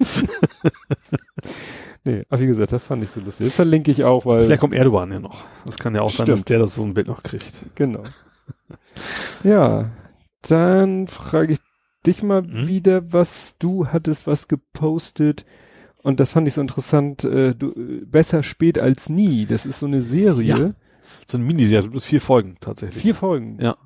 Nee, 2.04 2.22
aber 2.28 2.40
wie 2.40 2.46
gesagt, 2.46 2.70
das 2.70 2.84
fand 2.84 3.02
ich 3.02 3.10
so 3.10 3.20
lustig. 3.20 3.46
Das 3.48 3.56
verlinke 3.56 3.90
ich 3.90 4.04
auch, 4.04 4.26
weil, 4.26 4.44
Vielleicht 4.44 4.60
kommt 4.60 4.74
Erdogan 4.74 5.10
ja 5.10 5.18
noch. 5.18 5.44
Das 5.64 5.76
kann 5.76 5.92
ja 5.96 6.02
auch 6.02 6.10
sein, 6.10 6.26
dass 6.26 6.38
Stimmt. 6.42 6.50
der 6.50 6.58
das 6.60 6.74
so 6.76 6.84
ein 6.84 6.94
Bild 6.94 7.08
noch 7.08 7.24
kriegt. 7.24 7.52
genau. 7.74 8.04
ja, 9.42 9.90
dann 10.42 11.08
frage 11.08 11.54
ich 11.54 11.58
dich 12.06 12.22
mal 12.22 12.42
Mhm. 12.42 12.68
wieder, 12.68 13.12
was 13.12 13.56
du 13.58 13.88
hattest, 13.88 14.28
was 14.28 14.46
gepostet. 14.46 15.44
Und 16.02 16.20
das 16.20 16.32
fand 16.32 16.46
ich 16.46 16.54
so 16.54 16.60
interessant, 16.60 17.24
äh, 17.24 17.56
du, 17.56 17.72
äh, 17.72 18.04
besser 18.04 18.44
spät 18.44 18.78
als 18.80 19.08
nie. 19.08 19.44
Das 19.46 19.66
ist 19.66 19.80
so 19.80 19.86
eine 19.86 20.00
Serie. 20.02 20.46
Ja. 20.46 20.70
So 21.26 21.38
eine 21.38 21.44
Miniserie, 21.44 21.78
also 21.78 21.90
bloß 21.90 22.04
vier 22.04 22.20
Folgen 22.20 22.56
tatsächlich. 22.60 23.02
Vier 23.02 23.16
Folgen. 23.16 23.58
Ja. 23.60 23.76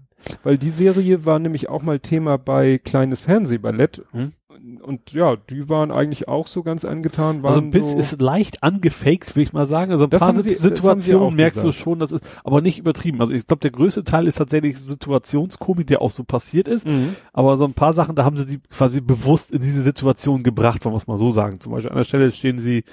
Weil 0.42 0.58
die 0.58 0.70
Serie 0.70 1.24
war 1.24 1.38
nämlich 1.38 1.68
auch 1.68 1.82
mal 1.82 1.98
Thema 2.00 2.36
bei 2.38 2.78
kleines 2.78 3.20
Fernsehballett. 3.22 4.02
Hm. 4.12 4.32
Und, 4.48 4.82
und 4.82 5.12
ja, 5.12 5.36
die 5.36 5.70
waren 5.70 5.90
eigentlich 5.90 6.28
auch 6.28 6.46
so 6.46 6.62
ganz 6.62 6.84
angetan. 6.84 7.44
Also 7.46 7.60
ein 7.60 7.70
bisschen 7.70 7.92
so, 8.02 8.14
ist 8.16 8.20
leicht 8.20 8.62
angefaked, 8.62 9.34
will 9.34 9.42
ich 9.44 9.54
mal 9.54 9.64
sagen. 9.64 9.90
Also 9.92 10.04
ein 10.04 10.10
paar 10.10 10.34
sie- 10.34 10.50
Situationen 10.50 11.34
merkst 11.34 11.60
du 11.62 11.68
gesagt. 11.68 11.82
schon, 11.82 11.98
das 11.98 12.12
ist 12.12 12.22
aber 12.44 12.60
nicht 12.60 12.78
übertrieben. 12.78 13.20
Also 13.22 13.32
ich 13.32 13.46
glaube, 13.46 13.60
der 13.62 13.70
größte 13.70 14.04
Teil 14.04 14.26
ist 14.26 14.34
tatsächlich 14.34 14.76
Situationskomik, 14.78 15.86
der 15.86 16.02
auch 16.02 16.10
so 16.10 16.24
passiert 16.24 16.68
ist. 16.68 16.86
Mhm. 16.86 17.16
Aber 17.32 17.56
so 17.56 17.64
ein 17.64 17.72
paar 17.72 17.94
Sachen, 17.94 18.14
da 18.16 18.24
haben 18.24 18.36
sie 18.36 18.44
die 18.46 18.58
quasi 18.68 19.00
bewusst 19.00 19.50
in 19.52 19.62
diese 19.62 19.82
Situation 19.82 20.42
gebracht, 20.42 20.84
wollen 20.84 20.94
wir 20.94 20.98
es 20.98 21.06
mal 21.06 21.16
so 21.16 21.30
sagen. 21.30 21.60
Zum 21.60 21.72
Beispiel 21.72 21.90
an 21.90 21.96
der 21.96 22.04
Stelle 22.04 22.30
stehen 22.32 22.58
sie, 22.58 22.84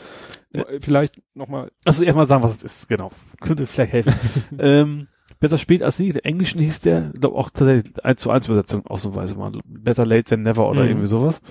Äh, 0.53 0.79
Vielleicht 0.79 1.21
nochmal. 1.33 1.71
also 1.83 2.03
erstmal 2.03 2.27
sagen, 2.27 2.43
was 2.43 2.55
es 2.57 2.63
ist, 2.63 2.87
genau. 2.87 3.09
Könnte 3.41 3.65
vielleicht 3.65 3.91
helfen. 3.91 4.13
ähm, 4.59 5.07
besser 5.39 5.57
spät 5.57 5.83
als 5.83 5.99
nie. 5.99 6.11
Der 6.11 6.25
Englischen 6.25 6.59
hieß 6.61 6.81
der, 6.81 7.11
glaube 7.19 7.35
auch 7.37 7.49
tatsächlich 7.49 8.03
1 8.03 8.21
zu 8.21 8.31
1 8.31 8.47
Übersetzung 8.47 8.85
ausnahmsweise 8.87 9.35
mal. 9.35 9.51
Better 9.65 10.05
late 10.05 10.23
than 10.23 10.41
never 10.43 10.69
oder 10.69 10.83
Mhm. 10.83 10.89
irgendwie 10.89 11.07
sowas. 11.07 11.41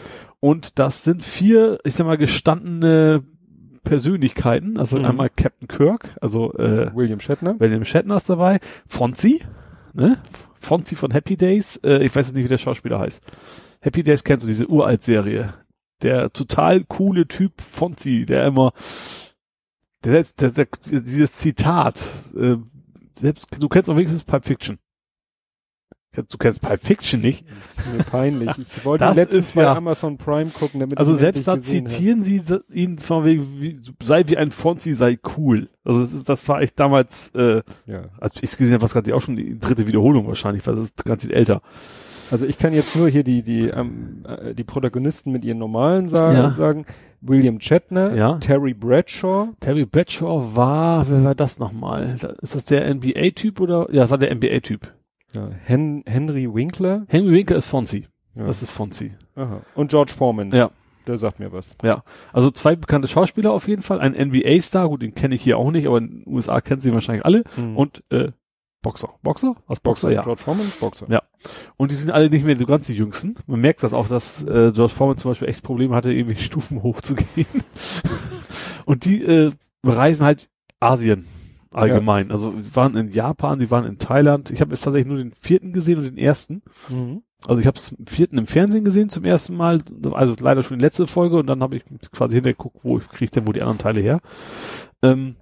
Und 0.41 0.79
das 0.79 1.05
sind 1.05 1.23
vier, 1.23 1.79
ich 1.85 1.95
sag 1.95 2.07
mal, 2.07 2.17
gestandene 2.19 3.23
Persönlichkeiten. 3.85 4.79
Also 4.79 4.99
Mhm. 4.99 5.05
einmal 5.05 5.31
Captain 5.31 5.69
Kirk, 5.69 6.17
also 6.21 6.53
äh, 6.55 6.91
William 6.95 7.21
Shatner. 7.21 7.55
William 7.61 7.85
Shatner 7.85 8.17
ist 8.17 8.29
dabei, 8.29 8.59
Fonzie, 8.87 9.41
ne? 9.95 10.19
Fonzie 10.59 10.97
von 10.97 11.13
Happy 11.13 11.37
Days, 11.37 11.77
äh, 11.85 12.05
ich 12.05 12.15
weiß 12.15 12.27
jetzt 12.27 12.35
nicht, 12.37 12.45
wie 12.45 12.49
der 12.49 12.59
Schauspieler 12.59 12.99
heißt. 12.99 13.23
Happy 13.81 14.03
Days 14.03 14.25
kennst 14.25 14.43
du, 14.45 14.49
diese 14.49 14.67
Uralt-Serie. 14.67 15.55
Der 16.03 16.33
total 16.33 16.83
coole 16.85 17.29
Typ 17.29 17.61
Fonzie, 17.61 18.27
der 18.27 18.47
immer, 18.47 18.73
der, 20.05 20.25
der, 20.41 20.51
der, 20.51 20.67
dieses 21.01 21.37
Zitat, 21.37 22.03
äh, 22.37 22.57
selbst, 23.19 23.63
du 23.63 23.69
kennst 23.69 23.89
auch 23.91 23.97
wenigstens 23.97 24.25
Pulp 24.25 24.45
Fiction. 24.45 24.79
Du 26.15 26.39
kennst 26.39 26.63
Pulp 26.63 26.81
Fiction 26.81 27.21
nicht. 27.21 27.45
Das 27.47 27.85
ist 27.85 27.93
mir 27.93 28.03
peinlich. 28.05 28.51
Ich 28.57 28.85
wollte 28.87 29.05
Das 29.05 29.17
letztens 29.17 29.53
bei 29.53 29.63
ja- 29.63 29.75
Amazon 29.77 30.17
Prime 30.17 30.51
gucken, 30.51 30.81
damit 30.81 30.97
Also 30.97 31.15
selbst 31.15 31.47
da 31.47 31.61
zitieren 31.61 32.23
sie 32.23 32.39
se- 32.39 32.65
ihn 32.73 32.97
von 32.99 33.25
wegen, 33.27 33.61
wie, 33.61 33.79
sei 34.03 34.25
wie 34.27 34.39
ein 34.39 34.51
Fonzie, 34.51 34.95
sei 34.95 35.19
cool. 35.37 35.69
Also 35.85 36.03
das, 36.05 36.15
ist, 36.15 36.29
das 36.29 36.49
war 36.49 36.63
ich 36.63 36.75
damals, 36.75 37.31
äh. 37.35 37.63
Ja. 37.87 38.05
als 38.19 38.37
ich 38.37 38.45
es 38.45 38.57
gesehen 38.57 38.73
habe, 38.75 38.83
was 38.83 38.95
gerade 38.95 39.15
auch 39.15 39.21
schon 39.21 39.37
die 39.37 39.59
dritte 39.59 39.87
Wiederholung 39.87 40.27
wahrscheinlich, 40.27 40.67
weil 40.67 40.77
das 40.77 40.85
ist 40.85 41.05
ganz 41.05 41.29
älter. 41.29 41.61
Also 42.31 42.47
ich 42.47 42.57
kann 42.57 42.73
jetzt 42.73 42.97
nur 42.97 43.09
hier 43.11 43.23
die 43.23 43.43
die 43.43 43.69
ähm, 43.69 44.25
äh, 44.27 44.55
die 44.55 44.65
Protagonisten 44.65 45.31
mit 45.33 45.45
ihren 45.45 45.59
normalen 45.59 46.09
sa 46.09 46.33
Ja. 46.33 46.51
sagen. 46.53 46.87
William 47.29 47.61
Shatner, 47.61 48.15
Ja. 48.15 48.39
Terry 48.39 48.75
Bradshaw, 48.75 49.49
Terry 49.61 49.85
Bradshaw 49.85 50.55
war, 50.57 51.09
wer 51.09 51.25
war 51.25 51.35
das 51.35 51.59
nochmal? 51.59 52.17
Ist 52.43 52.55
das 52.55 52.65
der 52.67 52.93
NBA-Typ 52.95 53.61
oder? 53.61 53.87
Ja, 53.93 54.03
das 54.03 54.11
war 54.11 54.19
der 54.19 54.35
NBA-Typ. 54.35 54.93
ja, 55.33 55.49
Hen 55.65 56.03
Henry 56.07 56.53
Winkler 56.53 57.05
Henry 57.09 57.33
Winker 57.33 57.57
ist 57.57 57.69
Fonzie. 57.69 58.07
ja. 58.35 58.45
Das 58.47 58.63
ist 58.63 58.71
Fonzie. 58.71 59.13
Aha. 59.35 59.61
und 59.75 59.91
George 59.91 60.13
Foreman. 60.17 60.53
Ja. 60.53 60.71
Der 61.07 61.19
sagt 61.19 61.39
mir 61.39 61.53
was. 61.53 61.77
Ja. 61.85 62.03
Also 62.33 62.51
zwei 62.51 62.75
bekannte 62.75 63.07
Schauspieler 63.07 63.53
auf 63.53 63.69
jeden 63.69 63.83
Fall. 63.83 64.01
Ein 64.01 64.13
NBA-Star, 64.15 64.89
gut, 64.89 65.03
den 65.03 65.15
kenne 65.15 65.37
ich 65.37 65.43
hier 65.43 65.57
auch 65.57 65.71
nicht, 65.71 65.87
aber 65.87 65.99
in 65.99 66.25
den 66.25 66.25
USA 66.27 66.61
kennen 66.61 66.81
sie 66.81 66.93
wahrscheinlich 66.93 67.25
alle. 67.25 67.45
Mhm. 67.57 67.77
Und 67.77 68.03
äh, 68.11 68.33
Boxer. 68.87 69.09
Boxer? 69.21 69.57
Was 69.67 69.81
Boxer, 69.81 70.13
ja. 70.13 70.23
George 70.23 70.43
Foreman 70.43 70.65
ist 70.65 70.79
Boxer. 70.79 71.07
Ja. 71.11 71.21
Und 71.77 71.91
die 71.91 71.97
sind 71.97 72.13
alle 72.13 72.31
nicht 72.31 72.45
mehr 72.45 72.57
so 72.57 72.67
ganz 72.67 72.87
die 72.87 72.95
Jüngsten. 72.95 73.35
Man 73.49 73.61
merkt 73.61 73.83
das 73.83 73.93
auch, 73.93 74.07
dass 74.07 74.45
äh, 74.45 74.71
George 74.71 74.91
Foreman 74.95 75.19
zum 75.19 75.33
Beispiel 75.33 75.49
echt 75.49 75.65
Probleme 75.65 75.97
hatte, 75.97 76.13
irgendwie 76.13 76.37
Stufen 76.37 76.81
hochzugehen. 76.85 77.65
und 78.85 79.05
die 79.05 79.25
äh, 79.25 79.51
bereisen 79.83 80.25
halt 80.25 80.49
Asien 80.79 81.27
allgemein. 81.73 82.31
Also 82.31 82.57
wir 82.57 82.77
waren 82.77 82.97
in 82.97 83.11
Japan, 83.11 83.59
die 83.59 83.73
waren 83.73 83.85
in 83.87 83.99
Thailand. 83.99 84.53
Ich 84.53 84.61
habe 84.61 84.71
jetzt 84.71 84.83
tatsächlich 84.83 85.09
nur 85.09 85.19
den 85.19 85.33
vierten 85.33 85.73
gesehen 85.73 85.99
und 85.99 86.05
den 86.05 86.17
ersten. 86.17 86.63
Mhm. 86.89 87.23
Also 87.45 87.61
ich 87.61 87.67
habe 87.67 87.77
es 87.77 87.91
im 87.91 88.07
vierten 88.07 88.39
im 88.39 88.47
Fernsehen 88.47 88.85
gesehen 88.85 89.09
zum 89.09 89.25
ersten 89.25 89.57
Mal. 89.57 89.83
Also 90.13 90.37
leider 90.39 90.63
schon 90.63 90.79
die 90.79 90.85
letzte 90.85 91.09
Folge 91.09 91.39
und 91.39 91.49
dann 91.49 91.61
habe 91.61 91.77
ich 91.77 91.83
quasi 92.13 92.35
hintergeguckt, 92.35 92.85
wo 92.85 92.99
ich 92.99 93.09
kriege 93.09 93.33
denn 93.33 93.49
wo 93.49 93.53
die 93.53 93.63
anderen 93.63 93.79
Teile 93.79 94.01
her. 94.01 94.21
Ähm, 95.03 95.35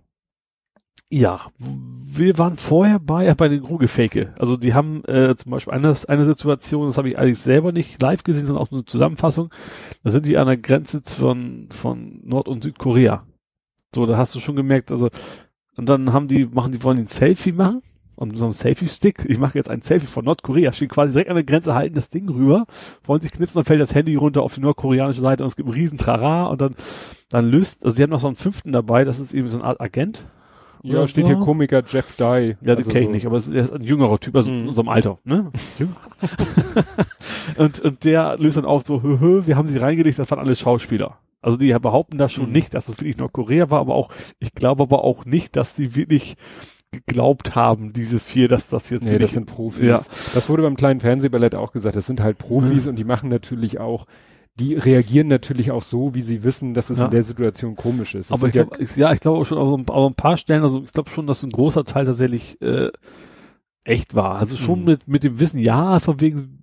ja, 1.11 1.41
wir 1.59 2.39
waren 2.39 2.57
vorher 2.57 2.99
bei, 2.99 3.33
bei 3.35 3.49
den 3.49 3.63
Krugefake. 3.63 4.35
Also 4.39 4.57
die 4.57 4.75
haben 4.75 5.05
äh, 5.05 5.37
zum 5.37 5.53
Beispiel 5.53 5.73
eine, 5.73 5.95
eine 6.09 6.25
Situation, 6.25 6.87
das 6.87 6.99
habe 6.99 7.09
ich 7.09 7.19
eigentlich 7.19 7.39
selber 7.39 7.73
nicht 7.73 8.01
live 8.03 8.25
gesehen, 8.25 8.47
sondern 8.47 8.65
auch 8.65 8.71
nur 8.71 8.81
eine 8.81 8.87
Zusammenfassung. 8.87 9.51
Da 10.03 10.11
sind 10.11 10.27
die 10.27 10.39
an 10.39 10.47
der 10.47 10.57
Grenze 10.57 11.03
von, 11.05 11.69
von 11.75 12.21
Nord- 12.25 12.49
und 12.49 12.65
Südkorea. 12.65 13.27
So, 13.95 14.07
da 14.07 14.17
hast 14.17 14.35
du 14.35 14.41
schon 14.41 14.57
gemerkt, 14.57 14.91
also 14.91 15.09
und 15.77 15.89
dann 15.89 16.13
haben 16.13 16.29
die, 16.29 16.47
machen 16.47 16.73
die, 16.73 16.83
wollen 16.83 16.97
die 16.97 17.05
ein 17.05 17.09
Selfie 17.09 17.53
machen 17.53 17.83
und 18.17 18.37
so 18.39 18.47
ein 18.47 18.53
Selfie-Stick. 18.53 19.25
Ich 19.29 19.39
mache 19.39 19.59
jetzt 19.59 19.69
ein 19.69 19.83
Selfie 19.83 20.07
von 20.07 20.25
Nordkorea, 20.25 20.73
stehen 20.73 20.89
quasi 20.89 21.13
direkt 21.13 21.31
an 21.31 21.37
der 21.37 21.45
Grenze, 21.45 21.75
halten 21.75 21.95
das 21.95 22.11
Ding 22.11 22.29
rüber, 22.29 22.67
wollen 23.05 23.21
sich 23.21 23.33
knipsen, 23.33 23.59
dann 23.59 23.65
fällt 23.65 23.81
das 23.81 23.95
Handy 23.95 24.15
runter 24.15 24.43
auf 24.43 24.55
die 24.55 24.61
nordkoreanische 24.61 25.21
Seite 25.21 25.43
und 25.43 25.49
es 25.49 25.57
gibt 25.57 25.69
einen 25.69 25.75
riesen 25.75 25.99
Trara 25.99 26.47
und 26.47 26.61
dann, 26.61 26.77
dann 27.29 27.49
löst, 27.49 27.85
also 27.85 27.97
sie 27.97 28.03
haben 28.03 28.11
noch 28.11 28.21
so 28.21 28.29
einen 28.29 28.37
fünften 28.37 28.73
dabei, 28.73 29.05
das 29.05 29.19
ist 29.19 29.35
eben 29.35 29.49
so 29.49 29.59
eine 29.59 29.67
Art 29.67 29.81
Agent 29.81 30.25
Ja, 30.87 31.09
steht 31.09 31.25
so. 31.25 31.31
hier 31.33 31.41
Komiker 31.41 31.83
Jeff 31.87 32.17
Dye. 32.17 32.57
Ja, 32.61 32.75
den 32.75 32.77
Also 32.77 32.91
kenn 32.91 33.01
ich 33.03 33.07
so- 33.09 33.13
nicht, 33.13 33.27
aber 33.27 33.37
es 33.39 33.47
ist 33.49 33.55
er 33.55 33.63
ist 33.63 33.73
ein 33.73 33.83
jüngerer 33.83 34.19
Typ, 34.21 34.37
also 34.37 34.51
in 34.51 34.63
Mhm. 34.63 34.69
unserem 34.69 34.89
Alter, 34.89 35.19
ne? 35.25 35.51
und, 37.57 37.81
und 37.81 38.05
der 38.05 38.37
löst 38.39 38.57
dann 38.57 38.65
auf 38.65 38.83
so, 38.83 39.03
hö, 39.03 39.19
hö, 39.21 39.43
wir 39.47 39.57
haben 39.57 39.69
sie 39.69 39.79
reingelegt, 39.79 40.19
das 40.19 40.31
waren 40.31 40.39
alle 40.41 40.57
Schauspieler. 40.57 41.19
Also 41.43 41.59
die 41.59 41.73
behaupten 41.79 42.19
das 42.19 42.33
schon 42.33 42.47
Mhm. 42.47 42.53
nicht, 42.53 42.75
dass 42.75 42.89
es 42.89 42.99
wirklich 42.99 43.17
Nordkorea 43.19 43.71
war, 43.71 43.81
aber 43.81 43.95
auch, 43.95 44.11
ich 44.39 44.53
glaube 44.55 44.83
aber 44.85 45.05
auch 45.05 45.25
nicht, 45.25 45.57
dass 45.57 45.75
die 45.75 45.95
wirklich 45.95 46.37
geglaubt 46.91 47.55
haben, 47.55 47.93
diese 47.93 48.19
vier, 48.19 48.49
dass 48.49 48.69
das 48.69 48.89
jetzt 48.91 49.05
Nee, 49.05 49.13
wirklich, 49.13 49.31
das 49.31 49.35
sind 49.35 49.47
Profis. 49.47 49.85
Ja. 49.85 50.03
Das 50.33 50.49
wurde 50.49 50.63
beim 50.63 50.77
kleinen 50.77 51.01
Fernsehballett 51.01 51.55
auch 51.55 51.73
gesagt. 51.73 51.97
Das 51.97 52.07
sind 52.07 52.21
halt 52.21 52.39
Profis 52.39 52.85
Mhm. 52.85 52.91
und 52.91 52.97
die 52.97 53.05
machen 53.05 53.29
natürlich 53.29 53.81
auch, 53.81 54.07
die 54.61 54.75
reagieren 54.75 55.27
natürlich 55.29 55.71
auch 55.73 55.83
so, 55.83 56.15
wie 56.15 56.23
sie 56.23 56.45
wissen, 56.45 56.75
dass 56.75 56.91
es 56.91 56.99
Ja. 56.99 57.07
in 57.07 57.11
der 57.11 57.23
Situation 57.25 57.75
komisch 57.75 58.15
ist. 58.15 58.31
Das 58.31 58.39
aber 58.39 58.49
ich 58.49 58.53
glaube, 58.55 58.77
ich, 58.79 58.95
ja, 58.97 59.13
ich 59.13 59.21
glaube 59.21 59.39
auch 59.41 59.45
schon, 59.47 59.59
also 59.59 59.77
ein, 59.77 59.85
aber 59.89 60.07
ein 60.07 60.15
paar 60.15 60.37
Stellen, 60.37 60.63
also 60.63 60.83
ich 60.85 60.93
glaube 60.93 61.11
schon, 61.11 61.27
dass 61.27 61.43
ein 61.43 61.51
großer 61.51 61.85
Teil 61.85 62.05
tatsächlich 62.07 62.61
äh, 62.63 62.91
echt 63.85 64.15
war. 64.15 64.37
Also 64.37 64.57
schon 64.57 64.81
Mhm. 64.81 64.85
mit 64.85 65.09
mit 65.09 65.25
dem 65.25 65.41
Wissen, 65.41 65.59
ja, 65.59 65.99
von 65.99 66.21
wegen 66.21 66.61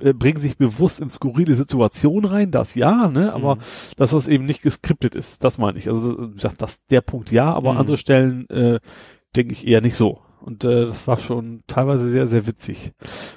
äh, 0.00 0.12
bringen 0.12 0.38
sich 0.38 0.56
bewusst 0.56 1.00
in 1.00 1.10
skurrile 1.10 1.54
Situationen 1.54 2.24
rein, 2.30 2.50
das 2.50 2.74
ja, 2.76 3.08
ne, 3.08 3.32
aber 3.32 3.56
Mhm. 3.56 3.60
dass 3.96 4.10
das 4.12 4.28
eben 4.28 4.44
nicht 4.46 4.62
geskriptet 4.62 5.14
ist, 5.14 5.44
das 5.44 5.58
meine 5.58 5.78
ich. 5.78 5.88
Also 5.88 6.16
gesagt, 6.30 6.62
das 6.62 6.86
der 6.86 7.00
Punkt 7.00 7.30
ja, 7.30 7.52
aber 7.52 7.72
Mhm. 7.72 7.78
andere 7.78 7.96
Stellen 7.96 8.48
äh, 8.50 8.80
denke 9.36 9.52
ich 9.52 9.66
eher 9.66 9.80
nicht 9.80 9.96
so. 9.96 10.20
Und 10.40 10.62
äh, 10.64 10.84
das 10.86 11.06
war 11.06 11.18
schon 11.18 11.62
teilweise 11.66 12.08
sehr, 12.10 12.26
sehr 12.26 12.46
witzig. 12.46 12.92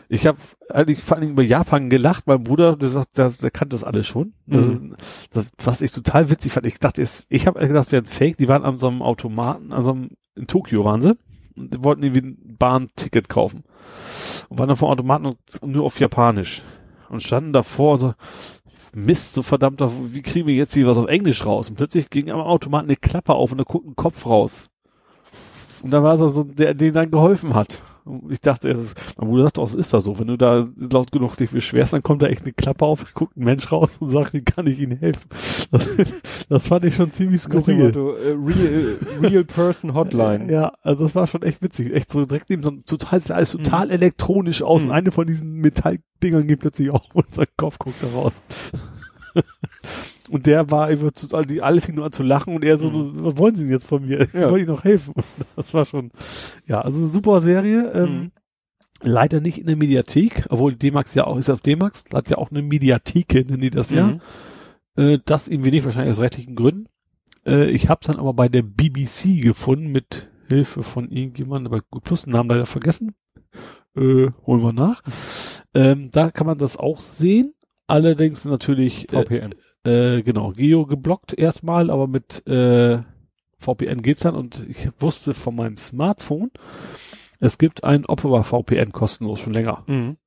Ich 0.09 0.27
habe 0.27 0.37
eigentlich 0.69 1.01
vor 1.01 1.15
allen 1.15 1.21
Dingen 1.21 1.33
über 1.33 1.43
Japan 1.43 1.89
gelacht. 1.89 2.27
Mein 2.27 2.43
Bruder, 2.43 2.75
der 2.75 2.89
sagt, 2.89 3.17
der, 3.17 3.29
der 3.29 3.51
kannte 3.51 3.75
das 3.77 3.83
alles 3.85 4.07
schon. 4.07 4.33
Das, 4.45 4.65
Mhm. 4.65 4.95
das, 5.31 5.47
was 5.63 5.81
ich 5.81 5.91
total 5.91 6.29
witzig 6.29 6.51
fand. 6.51 6.65
Ich 6.65 6.79
dachte, 6.79 7.01
es, 7.01 7.25
ich 7.29 7.47
habe 7.47 7.65
gedacht, 7.65 7.85
es 7.87 7.91
wäre 7.93 8.03
ein 8.03 8.07
Fake. 8.07 8.37
Die 8.37 8.47
waren 8.49 8.63
an 8.63 8.77
so 8.77 8.87
einem 8.87 9.01
Automaten, 9.01 9.71
also 9.71 9.97
in 10.35 10.47
Tokio 10.47 10.83
waren 10.83 11.01
sie. 11.01 11.17
Und 11.55 11.73
die 11.73 11.83
wollten 11.83 12.03
irgendwie 12.03 12.27
ein 12.27 12.55
Bahnticket 12.59 13.29
kaufen. 13.29 13.63
Und 14.49 14.59
waren 14.59 14.67
dann 14.67 14.77
vor 14.77 14.89
Automaten 14.89 15.25
und, 15.27 15.37
und 15.61 15.71
nur 15.71 15.85
auf 15.85 15.99
Japanisch. 15.99 16.63
Und 17.09 17.23
standen 17.23 17.53
davor 17.53 17.93
und 17.93 17.99
so, 17.99 18.13
Mist, 18.93 19.33
so 19.33 19.43
verdammt, 19.43 19.81
wie 20.13 20.21
kriegen 20.21 20.47
wir 20.47 20.55
jetzt 20.55 20.73
hier 20.73 20.87
was 20.87 20.97
auf 20.97 21.07
Englisch 21.07 21.45
raus? 21.45 21.69
Und 21.69 21.75
plötzlich 21.75 22.09
ging 22.09 22.29
am 22.31 22.39
Automaten 22.41 22.87
eine 22.87 22.95
Klappe 22.95 23.33
auf 23.33 23.51
und 23.51 23.59
da 23.59 23.63
guckt 23.63 23.87
ein 23.87 23.95
Kopf 23.95 24.25
raus. 24.25 24.65
Und 25.83 25.91
da 25.91 26.03
war 26.03 26.19
es 26.19 26.33
so, 26.33 26.43
der, 26.43 26.73
der 26.73 26.91
dann 26.91 27.11
geholfen 27.11 27.53
hat. 27.53 27.81
Und 28.05 28.31
ich 28.31 28.39
dachte, 28.39 28.69
es 28.71 28.77
ist, 28.79 28.97
mein 29.17 29.27
Bruder 29.29 29.43
sagt, 29.43 29.57
doch, 29.57 29.65
es 29.67 29.75
ist 29.75 29.93
da 29.93 29.99
so. 29.99 30.17
Wenn 30.17 30.27
du 30.27 30.37
da 30.37 30.65
laut 30.91 31.11
genug 31.11 31.35
dich 31.35 31.51
beschwerst, 31.51 31.91
dann 31.91 32.03
kommt 32.03 32.21
da 32.21 32.27
echt 32.27 32.43
eine 32.43 32.53
Klappe 32.53 32.85
auf, 32.85 33.03
guckt 33.13 33.35
ein 33.35 33.43
Mensch 33.43 33.69
raus 33.71 33.89
und 33.99 34.09
sagt, 34.09 34.33
wie 34.33 34.41
kann 34.43 34.65
ich 34.65 34.79
Ihnen 34.79 34.97
helfen? 34.97 35.27
Das, 35.71 35.87
das 36.49 36.67
fand 36.69 36.85
ich 36.85 36.95
schon 36.95 37.11
ziemlich 37.11 37.41
skurril. 37.41 37.87
Motto, 37.87 38.13
äh, 38.15 38.29
real, 38.31 38.97
real 39.21 39.43
Person 39.43 39.93
Hotline. 39.93 40.51
Ja, 40.51 40.71
also 40.83 41.03
das 41.03 41.15
war 41.15 41.27
schon 41.27 41.43
echt 41.43 41.61
witzig. 41.61 41.93
Echt 41.93 42.09
so 42.09 42.25
direkt 42.25 42.49
neben 42.49 42.63
so 42.63 42.69
ein 42.71 42.85
total, 42.85 43.21
alles 43.29 43.51
total 43.51 43.91
elektronisch 43.91 44.61
aus 44.63 44.83
Mhm. 44.83 44.87
und 44.89 44.95
eine 44.95 45.11
von 45.11 45.27
diesen 45.27 45.55
Metalldingern 45.55 46.47
geht 46.47 46.59
plötzlich 46.59 46.89
auf 46.91 47.03
und 47.13 47.35
sein 47.35 47.47
Kopf 47.57 47.77
guckt 47.77 48.01
da 48.01 48.07
raus. 48.17 48.33
Und 50.29 50.45
der 50.45 50.69
war 50.71 50.85
einfach 50.87 51.11
zu, 51.11 51.35
also 51.35 51.47
die 51.47 51.61
alle 51.61 51.81
fingen 51.81 51.97
nur 51.97 52.05
an 52.05 52.11
zu 52.11 52.23
lachen 52.23 52.55
und 52.55 52.63
er 52.63 52.77
so, 52.77 52.89
Mhm. 52.89 53.13
was 53.23 53.37
wollen 53.37 53.55
Sie 53.55 53.63
denn 53.63 53.71
jetzt 53.71 53.87
von 53.87 54.05
mir? 54.05 54.21
Ich 54.21 54.33
Ja. 54.33 54.49
wollte 54.49 54.59
Ihnen 54.65 54.67
noch 54.75 54.83
helfen. 54.83 55.13
Das 55.55 55.73
war 55.73 55.85
schon, 55.85 56.11
ja, 56.67 56.81
also 56.81 56.99
eine 56.99 57.07
super 57.07 57.39
Serie. 57.41 57.91
Ähm, 57.93 58.09
Mhm. 58.19 58.31
Leider 59.03 59.41
nicht 59.41 59.59
in 59.59 59.67
der 59.67 59.75
Mediathek, 59.75 60.45
obwohl 60.49 60.75
D-Max 60.75 61.13
ja 61.13 61.25
auch 61.27 61.37
ist 61.37 61.51
auf 61.51 61.61
D-Max, 61.61 62.05
hat 62.13 62.29
ja 62.31 62.39
auch 62.39 62.49
eine 62.49 62.63
Mediatheke, 62.63 63.45
nennen 63.45 63.61
die 63.61 63.69
das 63.69 63.91
ja. 63.91 64.07
Mhm. 64.07 64.21
Äh, 64.95 65.19
das 65.23 65.47
irgendwie 65.47 65.69
nicht, 65.69 65.85
wahrscheinlich 65.85 66.13
aus 66.13 66.19
rechtlichen 66.21 66.55
Gründen. 66.55 66.87
Äh, 67.45 67.69
ich 67.69 67.89
habe 67.89 67.99
es 68.01 68.07
dann 68.07 68.17
aber 68.19 68.33
bei 68.33 68.49
der 68.49 68.63
BBC 68.63 69.39
gefunden 69.41 69.91
mit 69.91 70.27
Hilfe 70.49 70.81
von 70.81 71.11
irgendjemandem, 71.11 71.71
aber 71.73 71.83
plus 72.01 72.23
den 72.23 72.33
Namen 72.33 72.49
leider 72.49 72.65
vergessen. 72.65 73.13
Äh, 73.95 74.29
holen 74.47 74.63
wir 74.63 74.73
nach. 74.73 75.03
Ähm, 75.75 76.09
da 76.11 76.31
kann 76.31 76.47
man 76.47 76.57
das 76.57 76.75
auch 76.77 76.99
sehen. 76.99 77.53
Allerdings 77.85 78.45
natürlich 78.45 79.07
VPN. 79.11 79.51
äh, 79.51 79.55
genau, 80.23 80.51
Geo 80.51 80.85
geblockt 80.85 81.33
erstmal, 81.33 81.89
aber 81.89 82.07
mit 82.07 82.45
äh, 82.47 82.99
VPN 83.59 84.01
geht's 84.01 84.21
dann 84.21 84.35
und 84.35 84.65
ich 84.67 84.89
wusste 84.99 85.33
von 85.33 85.55
meinem 85.55 85.77
Smartphone, 85.77 86.51
es 87.39 87.57
gibt 87.57 87.83
ein 87.83 88.05
Opera 88.05 88.43
VPN 88.43 88.91
kostenlos 88.91 89.39
schon 89.39 89.53
länger 89.53 89.83
Mhm. 89.87 90.17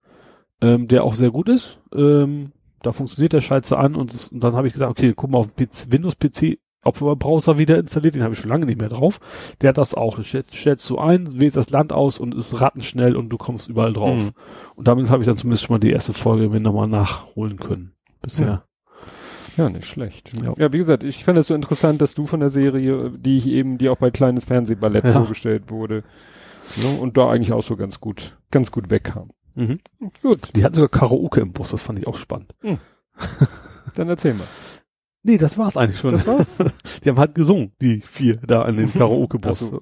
ähm, 0.60 0.88
der 0.88 1.04
auch 1.04 1.14
sehr 1.14 1.30
gut 1.30 1.48
ist. 1.48 1.80
Ähm, 1.94 2.52
da 2.82 2.92
funktioniert 2.92 3.32
der 3.32 3.40
Scheiße 3.40 3.76
an 3.76 3.94
und, 3.94 4.30
und 4.32 4.42
dann 4.42 4.54
habe 4.54 4.66
ich 4.66 4.72
gesagt, 4.72 4.90
okay, 4.90 5.12
guck 5.14 5.30
mal 5.30 5.38
auf 5.38 5.48
den 5.48 5.68
PC, 5.68 5.92
Windows-PC, 5.92 6.58
Opera-Browser 6.82 7.58
wieder 7.58 7.78
installiert, 7.78 8.14
den 8.14 8.22
habe 8.22 8.32
ich 8.32 8.40
schon 8.40 8.48
lange 8.48 8.64
nicht 8.64 8.80
mehr 8.80 8.88
drauf. 8.88 9.20
Der 9.60 9.68
hat 9.68 9.76
das 9.76 9.92
auch. 9.94 10.16
Das 10.16 10.26
stellst, 10.26 10.54
stellst 10.54 10.88
du 10.88 10.96
ein, 10.98 11.38
wählst 11.40 11.58
das 11.58 11.68
Land 11.68 11.92
aus 11.92 12.18
und 12.18 12.34
ist 12.34 12.58
rattenschnell 12.58 13.16
und 13.16 13.28
du 13.28 13.36
kommst 13.36 13.68
überall 13.68 13.92
drauf. 13.92 14.18
Mhm. 14.22 14.30
Und 14.76 14.88
damit 14.88 15.10
habe 15.10 15.22
ich 15.22 15.26
dann 15.26 15.36
zumindest 15.36 15.64
schon 15.64 15.74
mal 15.74 15.80
die 15.80 15.90
erste 15.90 16.14
Folge 16.14 16.48
mir 16.48 16.60
nochmal 16.60 16.88
nachholen 16.88 17.58
können. 17.58 17.92
Bisher. 18.22 18.64
Ja, 19.56 19.68
nicht 19.68 19.86
schlecht. 19.86 20.30
Ja. 20.42 20.54
Ja, 20.56 20.72
wie 20.72 20.78
gesagt, 20.78 21.02
ich 21.04 21.24
fand 21.24 21.38
es 21.38 21.48
so 21.48 21.54
interessant, 21.54 22.00
dass 22.00 22.14
du 22.14 22.26
von 22.26 22.40
der 22.40 22.50
Serie, 22.50 23.10
die 23.16 23.36
ich 23.38 23.46
eben, 23.46 23.78
die 23.78 23.88
auch 23.88 23.96
bei 23.98 24.10
kleines 24.10 24.44
Fernsehballett 24.44 25.04
Ja. 25.04 25.12
vorgestellt 25.12 25.70
wurde, 25.70 26.04
ne, 26.76 26.98
und 27.00 27.16
da 27.16 27.28
eigentlich 27.30 27.52
auch 27.52 27.62
so 27.62 27.76
ganz 27.76 28.00
gut, 28.00 28.36
ganz 28.50 28.70
gut 28.70 28.90
wegkam. 28.90 29.30
Mhm. 29.54 29.80
Gut, 30.22 30.54
Die 30.54 30.64
hatten 30.64 30.74
sogar 30.76 30.88
Karaoke 30.88 31.40
im 31.40 31.52
Bus, 31.52 31.70
das 31.70 31.82
fand 31.82 31.98
ich 31.98 32.06
auch 32.06 32.16
spannend. 32.16 32.54
dann 33.96 34.08
erzähl 34.08 34.34
mal. 34.34 34.46
Nee, 35.22 35.36
das 35.36 35.58
war's 35.58 35.76
eigentlich 35.76 35.98
schon. 35.98 36.12
Das 36.12 36.26
war's? 36.26 36.56
Die 37.04 37.08
haben 37.10 37.18
halt 37.18 37.34
gesungen, 37.34 37.72
die 37.82 38.00
vier 38.00 38.36
da 38.46 38.62
an 38.62 38.76
dem 38.78 38.90
Karaoke-Bus. 38.92 39.58
So. 39.58 39.74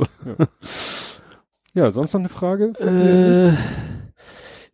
Ja, 1.75 1.91
sonst 1.93 2.13
noch 2.15 2.21
eine 2.21 2.29
Frage? 2.29 2.73
Äh, 2.81 3.53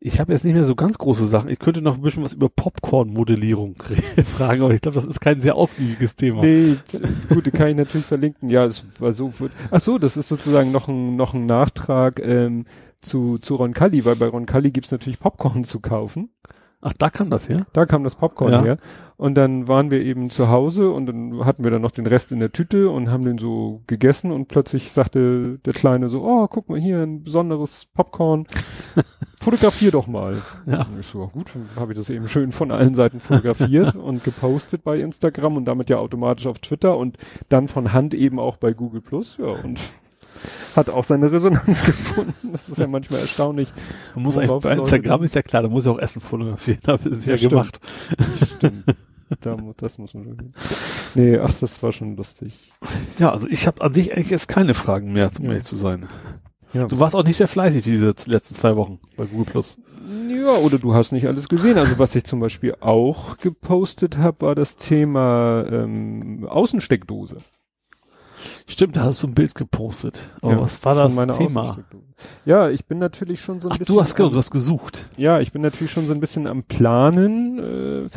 ich 0.06 0.20
habe 0.20 0.34
jetzt 0.34 0.44
nicht 0.44 0.52
mehr 0.52 0.64
so 0.64 0.74
ganz 0.74 0.98
große 0.98 1.26
Sachen. 1.26 1.48
Ich 1.48 1.58
könnte 1.58 1.80
noch 1.80 1.94
ein 1.94 2.02
bisschen 2.02 2.22
was 2.22 2.34
über 2.34 2.50
Popcorn-Modellierung 2.50 3.76
fragen, 4.36 4.60
aber 4.60 4.74
ich 4.74 4.82
glaube, 4.82 4.96
das 4.96 5.06
ist 5.06 5.18
kein 5.18 5.40
sehr 5.40 5.56
ausgiebiges 5.56 6.14
Thema. 6.14 6.42
Nee, 6.42 6.76
gut, 7.30 7.50
kann 7.54 7.68
ich 7.68 7.76
natürlich 7.76 8.04
verlinken. 8.04 8.50
Ja, 8.50 8.66
es 8.66 8.84
war 8.98 9.14
so. 9.14 9.32
Ach 9.70 9.80
so, 9.80 9.96
das 9.96 10.18
ist 10.18 10.28
sozusagen 10.28 10.72
noch 10.72 10.88
ein 10.88 11.16
noch 11.16 11.32
ein 11.32 11.46
Nachtrag 11.46 12.20
ähm, 12.20 12.66
zu 13.00 13.38
zu 13.38 13.54
Roncalli, 13.54 14.04
weil 14.04 14.16
bei 14.16 14.26
Roncalli 14.26 14.72
gibt's 14.72 14.90
natürlich 14.90 15.18
Popcorn 15.18 15.64
zu 15.64 15.80
kaufen. 15.80 16.28
Ach, 16.86 16.92
da 16.92 17.08
kam 17.08 17.30
das 17.30 17.48
her? 17.48 17.66
Da 17.72 17.86
kam 17.86 18.04
das 18.04 18.14
Popcorn 18.14 18.52
Ja. 18.52 18.62
her. 18.62 18.78
Und 19.16 19.36
dann 19.36 19.68
waren 19.68 19.90
wir 19.90 20.02
eben 20.02 20.28
zu 20.28 20.50
Hause 20.50 20.90
und 20.90 21.06
dann 21.06 21.44
hatten 21.46 21.64
wir 21.64 21.70
dann 21.70 21.80
noch 21.80 21.92
den 21.92 22.06
Rest 22.06 22.30
in 22.30 22.40
der 22.40 22.52
Tüte 22.52 22.90
und 22.90 23.10
haben 23.10 23.24
den 23.24 23.38
so 23.38 23.80
gegessen 23.86 24.30
und 24.30 24.48
plötzlich 24.48 24.92
sagte 24.92 25.58
der 25.64 25.72
Kleine 25.72 26.08
so, 26.08 26.22
oh, 26.22 26.46
guck 26.46 26.68
mal 26.68 26.78
hier, 26.78 26.98
ein 27.00 27.22
besonderes 27.22 27.86
Popcorn. 27.94 28.46
Fotografier 29.40 29.92
doch 29.92 30.06
mal. 30.06 30.36
Ja. 30.66 30.86
Und 30.90 31.00
ich 31.00 31.06
so, 31.06 31.28
gut, 31.28 31.54
dann 31.54 31.68
habe 31.76 31.92
ich 31.92 31.98
das 31.98 32.10
eben 32.10 32.28
schön 32.28 32.52
von 32.52 32.70
allen 32.70 32.94
Seiten 32.94 33.18
fotografiert 33.18 33.94
und 33.96 34.22
gepostet 34.22 34.84
bei 34.84 34.98
Instagram 35.00 35.56
und 35.56 35.64
damit 35.64 35.88
ja 35.88 35.96
automatisch 35.98 36.46
auf 36.46 36.58
Twitter 36.58 36.98
und 36.98 37.16
dann 37.48 37.68
von 37.68 37.92
Hand 37.94 38.12
eben 38.12 38.38
auch 38.38 38.56
bei 38.58 38.72
Google 38.74 39.00
Plus. 39.00 39.38
Ja, 39.38 39.46
und 39.46 39.80
hat 40.76 40.90
auch 40.90 41.04
seine 41.04 41.30
Resonanz 41.30 41.82
gefunden. 41.86 42.34
Das 42.52 42.68
ist 42.68 42.78
ja 42.78 42.86
manchmal 42.86 43.20
erstaunlich. 43.20 43.72
Man 44.14 44.24
muss 44.24 44.38
eigentlich, 44.38 44.62
bei 44.62 44.72
Instagram 44.72 45.22
ist 45.24 45.34
ja 45.34 45.42
klar, 45.42 45.62
da 45.62 45.68
muss 45.68 45.84
ja 45.84 45.92
auch 45.92 45.98
Essen 45.98 46.20
fotografieren, 46.20 46.78
da 46.82 46.94
ist 46.94 47.06
es 47.06 47.26
ja, 47.26 47.34
Ja, 47.34 47.48
gemacht. 47.48 47.80
Stimmt. 48.56 48.84
Da, 49.40 49.56
das 49.78 49.98
muss 49.98 50.14
man 50.14 50.26
wirklich. 50.26 50.50
Nee, 51.14 51.38
ach, 51.38 51.52
das 51.58 51.82
war 51.82 51.92
schon 51.92 52.16
lustig. 52.16 52.72
Ja, 53.18 53.30
also 53.32 53.48
ich 53.48 53.66
habe 53.66 53.80
an 53.82 53.92
sich 53.94 54.12
eigentlich 54.12 54.30
jetzt 54.30 54.48
keine 54.48 54.74
Fragen 54.74 55.12
mehr, 55.12 55.30
um 55.38 55.44
Ja. 55.46 55.52
ehrlich 55.52 55.64
zu 55.64 55.76
sein. 55.76 56.06
Ja. 56.72 56.86
Du 56.86 56.98
warst 56.98 57.14
auch 57.14 57.24
nicht 57.24 57.36
sehr 57.36 57.48
fleißig 57.48 57.84
diese 57.84 58.08
letzten 58.26 58.54
zwei 58.54 58.76
Wochen 58.76 58.98
bei 59.16 59.24
Google 59.26 59.46
Plus. 59.46 59.78
Ja, 60.28 60.50
oder 60.56 60.78
du 60.78 60.92
hast 60.92 61.12
nicht 61.12 61.26
alles 61.26 61.48
gesehen. 61.48 61.78
Also 61.78 61.98
was 61.98 62.14
ich 62.14 62.24
zum 62.24 62.40
Beispiel 62.40 62.76
auch 62.80 63.38
gepostet 63.38 64.18
habe, 64.18 64.42
war 64.42 64.54
das 64.54 64.76
Thema 64.76 65.64
ähm, 65.70 66.46
Außensteckdose. 66.48 67.38
Stimmt, 68.66 68.96
da 68.96 69.02
hast 69.04 69.22
du 69.22 69.26
ein 69.28 69.34
Bild 69.34 69.54
gepostet. 69.54 70.22
Aber 70.42 70.52
Ja, 70.52 70.60
was 70.60 70.84
war 70.84 70.94
das 70.94 71.14
Thema? 71.36 71.78
Ja, 72.44 72.70
ich 72.70 72.86
bin 72.86 72.98
natürlich 72.98 73.40
schon 73.40 73.60
so 73.60 73.68
ein 73.68 73.72
Ach, 73.74 73.78
bisschen. 73.78 73.94
du 73.94 74.00
hast, 74.00 74.20
am, 74.20 74.30
du 74.30 74.36
hast 74.36 74.50
gesucht. 74.50 75.08
Ja, 75.16 75.40
ich 75.40 75.52
bin 75.52 75.62
natürlich 75.62 75.92
schon 75.92 76.06
so 76.06 76.12
ein 76.14 76.20
bisschen 76.20 76.46
am 76.46 76.62
Planen, 76.62 77.58
äh, 77.58 78.08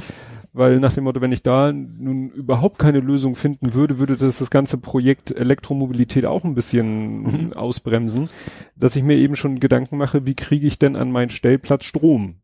weil 0.53 0.79
nach 0.79 0.93
dem 0.93 1.03
Motto, 1.03 1.21
wenn 1.21 1.31
ich 1.31 1.43
da 1.43 1.71
nun 1.71 2.29
überhaupt 2.29 2.79
keine 2.79 2.99
Lösung 2.99 3.35
finden 3.35 3.73
würde, 3.73 3.99
würde 3.99 4.17
das 4.17 4.39
das 4.39 4.49
ganze 4.49 4.77
Projekt 4.77 5.29
Elektromobilität 5.31 6.25
auch 6.25 6.43
ein 6.43 6.55
bisschen 6.55 7.21
Mhm. 7.23 7.53
ausbremsen, 7.53 8.29
dass 8.75 8.95
ich 8.95 9.03
mir 9.03 9.17
eben 9.17 9.35
schon 9.35 9.59
Gedanken 9.59 9.97
mache, 9.97 10.25
wie 10.25 10.35
kriege 10.35 10.65
ich 10.65 10.79
denn 10.79 10.95
an 10.95 11.11
meinen 11.11 11.29
Stellplatz 11.29 11.83
Strom? 11.83 12.35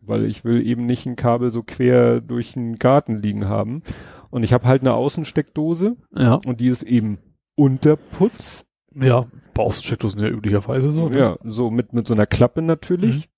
Weil 0.00 0.26
ich 0.26 0.44
will 0.44 0.64
eben 0.64 0.86
nicht 0.86 1.06
ein 1.06 1.16
Kabel 1.16 1.50
so 1.50 1.64
quer 1.64 2.20
durch 2.20 2.52
den 2.52 2.76
Garten 2.76 3.20
liegen 3.20 3.48
haben. 3.48 3.82
Und 4.30 4.44
ich 4.44 4.52
habe 4.52 4.66
halt 4.68 4.82
eine 4.82 4.94
Außensteckdose 4.94 5.96
Ja. 6.14 6.38
und 6.46 6.60
die 6.60 6.68
ist 6.68 6.84
eben 6.84 7.18
unter 7.56 7.96
Putz. 7.96 8.64
Ja, 8.94 9.26
bei 9.54 9.62
Außensteckdosen 9.62 10.20
ja 10.22 10.28
üblicherweise 10.28 10.90
so. 10.90 11.08
ne? 11.08 11.18
Ja, 11.18 11.38
so 11.44 11.70
mit, 11.70 11.92
mit 11.92 12.06
so 12.06 12.14
einer 12.14 12.26
Klappe 12.26 12.62
natürlich. 12.62 13.28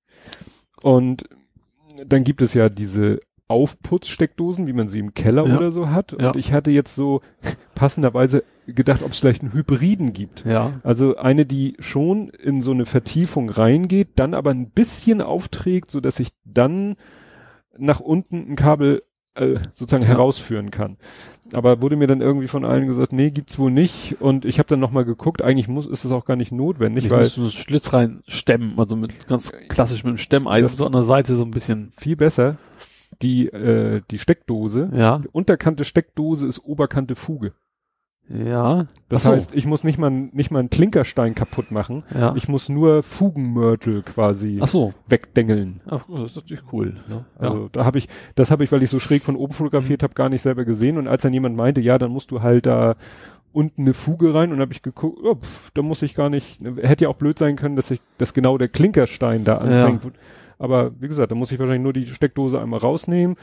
Und 0.83 1.25
dann 2.07 2.23
gibt 2.25 2.43
es 2.43 2.55
ja 2.55 2.69
diese 2.69 3.19
Aufputzsteckdosen, 3.49 4.67
wie 4.67 4.73
man 4.73 4.89
sie 4.89 4.99
im 4.99 5.15
Keller 5.15 5.47
Ja. 5.47 5.57
oder 5.57 5.71
so 5.73 5.89
hat. 5.91 6.15
Ja. 6.21 6.29
Und 6.29 6.37
ich 6.37 6.53
hatte 6.53 6.71
jetzt 6.71 6.95
so 6.95 7.23
passenderweise 7.75 8.45
gedacht, 8.67 9.03
ob 9.03 9.13
es 9.13 9.19
vielleicht 9.19 9.43
einen 9.43 9.53
Hybriden 9.55 10.13
gibt. 10.13 10.45
Ja. 10.45 10.75
Also 10.85 11.17
eine, 11.17 11.47
die 11.47 11.77
schon 11.79 12.29
in 12.29 12.61
so 12.61 12.73
eine 12.73 12.85
Vertiefung 12.87 13.49
reingeht, 13.49 14.09
dann 14.17 14.35
aber 14.35 14.51
ein 14.51 14.71
bisschen 14.71 15.23
aufträgt, 15.23 15.91
so 15.91 16.01
dass 16.01 16.21
ich 16.21 16.29
dann 16.45 16.97
nach 17.79 18.01
unten 18.01 18.53
ein 18.53 18.57
Kabel 18.57 19.03
äh, 19.35 19.59
sozusagen 19.73 20.03
Ja. 20.03 20.09
herausführen 20.11 20.71
kann. 20.71 20.97
Aber 21.55 21.81
wurde 21.81 21.97
mir 21.97 22.07
dann 22.07 22.21
irgendwie 22.21 22.49
von 22.49 22.65
allen 22.65 22.87
gesagt, 22.87 23.13
nee, 23.13 23.31
gibt's 23.31 23.59
wohl 23.59 23.71
nicht. 23.71 24.17
Und 24.21 24.45
ich 24.45 24.59
habe 24.59 24.69
dann 24.69 24.81
nochmal 24.81 25.05
geguckt, 25.07 25.41
eigentlich 25.43 25.69
muss, 25.69 25.87
ist 25.87 26.05
es 26.05 26.13
auch 26.13 26.27
gar 26.27 26.37
nicht 26.37 26.53
notwendig, 26.53 27.07
Ich 27.07 27.11
weil 27.11 27.21
musst 27.21 27.37
du 27.39 27.41
so 27.45 27.47
einen 27.47 27.53
Schlitz 27.65 27.93
rein 27.95 28.23
stemmen, 28.27 28.75
also 28.79 28.97
mit 28.97 29.27
ganz 29.29 29.53
klassisch 29.69 30.05
mit 30.05 30.13
dem 30.15 30.19
Stemmeisen 30.19 30.69
Das- 30.69 30.77
so 30.77 30.85
an 30.87 30.93
der 30.93 31.05
Seite 31.05 31.37
so 31.37 31.45
ein 31.45 31.51
bisschen. 31.51 31.93
viel 31.97 32.17
besser 32.17 32.57
die, 33.23 33.49
äh, 33.49 34.03
die 34.11 34.19
Steckdose. 34.19 34.91
Ja. 34.93 35.19
Die 35.19 35.29
Unterkante 35.29 35.85
Steckdose 35.85 36.47
ist 36.47 36.59
Oberkante 36.59 37.15
Fuge. 37.17 37.53
Ja. 38.29 38.87
Das 39.09 39.25
so. 39.25 39.33
heißt, 39.33 39.55
ich 39.55 39.67
muss 39.67 39.85
nicht 39.85 39.99
mal, 39.99 40.11
nicht 40.11 40.51
mal 40.51 40.59
einen 40.59 40.71
Klinkerstein 40.71 41.35
kaputt 41.35 41.71
machen. 41.71 42.05
Ja. 42.15 42.35
Ich 42.37 42.49
muss 42.49 42.69
nur 42.69 43.03
Fugenmörtel 43.03 44.03
quasi 44.03 44.59
Ach 44.61 44.69
so. 44.69 44.93
wegdengeln. 45.09 45.81
Ach, 45.89 46.05
das 46.09 46.31
ist 46.33 46.37
natürlich 46.37 46.65
cool. 46.73 46.97
Ne? 47.09 47.25
Also 47.39 47.69
da 47.73 47.85
habe 47.85 47.99
ich, 47.99 48.09
das 48.35 48.51
habe 48.51 48.65
ich, 48.65 48.73
weil 48.73 48.83
ich 48.83 48.91
so 48.91 48.99
schräg 48.99 49.23
von 49.23 49.37
oben 49.37 49.53
fotografiert 49.53 50.03
habe, 50.03 50.15
gar 50.15 50.29
nicht 50.29 50.43
selber 50.43 50.65
gesehen. 50.65 50.99
Und 50.99 51.09
als 51.09 51.23
dann 51.23 51.33
jemand 51.33 51.57
meinte, 51.57 51.81
ja, 51.81 51.97
dann 51.99 52.11
musst 52.11 52.31
du 52.31 52.43
halt 52.43 52.67
da 52.67 52.97
unten 53.53 53.83
eine 53.83 53.95
Fuge 53.95 54.35
rein 54.35 54.53
und 54.53 54.61
habe 54.61 54.73
ich 54.73 54.83
geguckt, 54.83 55.19
oh, 55.23 55.35
pf, 55.37 55.71
da 55.73 55.83
muss 55.83 56.03
ich 56.03 56.15
gar 56.15 56.29
nicht, 56.29 56.61
hätte 56.83 57.05
ja 57.05 57.09
auch 57.09 57.17
blöd 57.17 57.39
sein 57.39 57.57
können, 57.57 57.77
dass 57.77 57.91
ich, 57.91 58.01
dass 58.19 58.35
genau 58.35 58.59
der 58.59 58.69
Klinkerstein 58.69 59.45
da 59.45 59.59
anfängt. 59.59 60.13
Aber 60.59 60.93
wie 61.01 61.09
gesagt, 61.09 61.31
da 61.31 61.35
muss 61.35 61.53
ich 61.53 61.59
wahrscheinlich 61.59 61.83
nur 61.83 61.93
die 61.93 62.07
Steckdose 62.07 62.61
einmal 62.61 62.81
rausnehmen, 62.81 63.37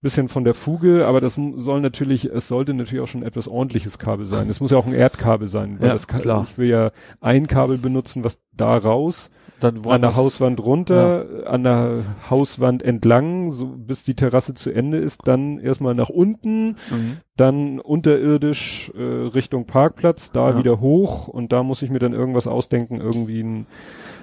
bisschen 0.00 0.28
von 0.28 0.44
der 0.44 0.54
Fuge, 0.54 1.06
aber 1.06 1.20
das 1.20 1.38
soll 1.56 1.80
natürlich, 1.80 2.24
es 2.26 2.46
sollte 2.48 2.72
natürlich 2.74 3.02
auch 3.02 3.08
schon 3.08 3.22
etwas 3.24 3.48
ordentliches 3.48 3.98
Kabel 3.98 4.26
sein. 4.26 4.48
Es 4.48 4.60
muss 4.60 4.70
ja 4.70 4.78
auch 4.78 4.86
ein 4.86 4.92
Erdkabel 4.94 5.48
sein, 5.48 5.78
weil 5.80 5.88
Ja, 5.88 5.92
das 5.94 6.06
kann, 6.06 6.20
klar. 6.20 6.46
ich 6.48 6.56
will 6.56 6.68
ja 6.68 6.92
ein 7.20 7.46
Kabel 7.48 7.78
benutzen, 7.78 8.22
was 8.22 8.40
da 8.52 8.76
raus 8.76 9.30
Dann 9.58 9.84
an 9.88 10.00
der 10.02 10.14
Hauswand 10.14 10.64
runter, 10.64 11.26
an 11.46 11.64
der 11.64 12.04
Hauswand 12.30 12.82
entlang, 12.84 13.50
so 13.50 13.66
bis 13.66 14.04
die 14.04 14.14
Terrasse 14.14 14.54
zu 14.54 14.70
Ende 14.70 14.98
ist, 14.98 15.26
dann 15.26 15.58
erstmal 15.58 15.94
nach 15.96 16.10
unten, 16.10 16.76
Mhm. 16.90 17.16
dann 17.36 17.80
unterirdisch 17.80 18.92
äh, 18.96 19.02
Richtung 19.02 19.66
Parkplatz, 19.66 20.30
da 20.30 20.50
Ja. 20.50 20.58
wieder 20.58 20.80
hoch 20.80 21.26
und 21.28 21.50
da 21.52 21.62
muss 21.64 21.82
ich 21.82 21.90
mir 21.90 21.98
dann 21.98 22.12
irgendwas 22.12 22.46
ausdenken, 22.46 23.00
irgendwie 23.00 23.42
ein, 23.42 23.66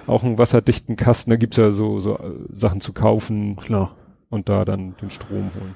auch 0.06 0.22
einen 0.24 0.38
wasserdichten 0.38 0.96
Kasten, 0.96 1.30
da 1.30 1.36
gibt's 1.36 1.56
ja 1.58 1.70
so, 1.70 1.98
so 2.00 2.14
äh, 2.14 2.30
Sachen 2.52 2.80
zu 2.80 2.92
kaufen 2.94 3.56
Klar. 3.56 3.94
Und 4.30 4.48
da 4.48 4.64
dann 4.64 4.94
den 5.00 5.10
Strom 5.10 5.50
holen. 5.54 5.74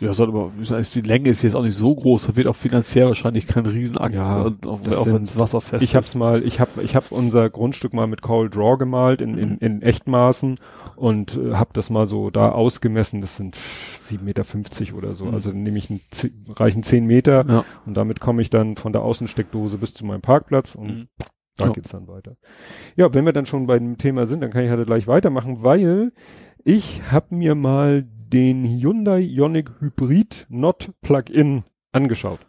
Ja, 0.00 0.14
soll 0.14 0.28
aber, 0.28 0.50
ist 0.78 0.94
die 0.94 1.02
Länge 1.02 1.28
ist 1.28 1.42
jetzt 1.42 1.54
auch 1.54 1.62
nicht 1.62 1.74
so 1.74 1.94
groß, 1.94 2.28
das 2.28 2.36
wird 2.36 2.46
auch 2.46 2.56
finanziell 2.56 3.08
wahrscheinlich 3.08 3.46
kein 3.46 3.66
Riesenakt, 3.66 4.14
Ja, 4.14 4.44
und 4.44 4.66
auch, 4.66 4.80
das 4.80 4.96
auch 4.96 5.04
wenn 5.06 5.20
es 5.20 5.38
wasserfest 5.38 5.84
Ich 5.84 5.94
hab's 5.94 6.14
mal, 6.14 6.42
ich 6.42 6.58
hab, 6.58 6.78
ich 6.82 6.96
hab 6.96 7.12
unser 7.12 7.50
Grundstück 7.50 7.92
mal 7.92 8.06
mit 8.06 8.22
Cold 8.22 8.56
Draw 8.56 8.78
gemalt 8.78 9.20
in, 9.20 9.36
in, 9.36 9.58
in 9.58 9.82
Echtmaßen 9.82 10.56
und 10.96 11.36
äh, 11.36 11.52
hab 11.52 11.74
das 11.74 11.90
mal 11.90 12.06
so 12.06 12.30
da 12.30 12.50
ausgemessen. 12.50 13.20
Das 13.20 13.36
sind 13.36 13.58
7,50 13.58 14.22
Meter 14.22 14.96
oder 14.96 15.14
so. 15.14 15.26
Mhm. 15.26 15.34
Also 15.34 15.50
nehme 15.50 15.76
ich 15.76 15.90
einen, 15.90 16.00
reichen 16.48 16.82
10 16.82 17.04
Meter 17.04 17.44
Ja. 17.46 17.64
und 17.84 17.94
damit 17.94 18.20
komme 18.20 18.40
ich 18.40 18.48
dann 18.48 18.76
von 18.76 18.94
der 18.94 19.02
Außensteckdose 19.02 19.76
bis 19.76 19.92
zu 19.92 20.06
meinem 20.06 20.22
Parkplatz 20.22 20.76
und 20.76 20.86
Mhm. 20.88 21.08
da 21.58 21.66
Ja. 21.66 21.72
geht's 21.72 21.90
dann 21.90 22.08
weiter. 22.08 22.36
Ja, 22.96 23.12
wenn 23.12 23.26
wir 23.26 23.34
dann 23.34 23.44
schon 23.44 23.66
bei 23.66 23.78
dem 23.78 23.98
Thema 23.98 24.24
sind, 24.24 24.40
dann 24.40 24.50
kann 24.50 24.64
ich 24.64 24.70
halt 24.70 24.86
gleich 24.86 25.06
weitermachen, 25.06 25.58
weil 25.62 26.12
ich 26.64 27.02
hab 27.10 27.32
mir 27.32 27.54
mal 27.54 28.02
den 28.04 28.64
Hyundai 28.64 29.20
Ioniq 29.20 29.70
Hybrid 29.80 30.46
Not 30.48 30.92
Plug-in 31.02 31.64
angeschaut. 31.92 32.40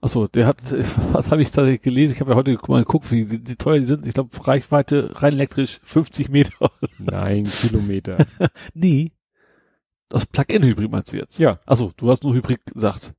Achso, 0.00 0.28
der 0.28 0.46
hat, 0.46 0.58
was 1.12 1.30
habe 1.30 1.42
ich 1.42 1.50
tatsächlich 1.50 1.82
gelesen? 1.82 2.14
Ich 2.14 2.20
habe 2.20 2.30
ja 2.30 2.36
heute 2.36 2.58
mal 2.68 2.84
geguckt, 2.84 3.10
wie, 3.10 3.30
wie 3.30 3.56
teuer 3.56 3.80
die 3.80 3.86
sind. 3.86 4.06
Ich 4.06 4.14
glaube, 4.14 4.30
Reichweite 4.46 5.10
rein 5.22 5.32
elektrisch 5.34 5.80
50 5.82 6.30
Meter. 6.30 6.70
Nein, 6.98 7.44
Kilometer. 7.60 8.24
nee. 8.74 9.12
Das 10.08 10.26
Plug-in-Hybrid 10.26 10.90
meinst 10.90 11.12
du 11.12 11.18
jetzt? 11.18 11.38
Ja. 11.38 11.60
Achso, 11.66 11.92
du 11.96 12.10
hast 12.10 12.24
nur 12.24 12.34
Hybrid 12.34 12.64
gesagt. 12.64 13.14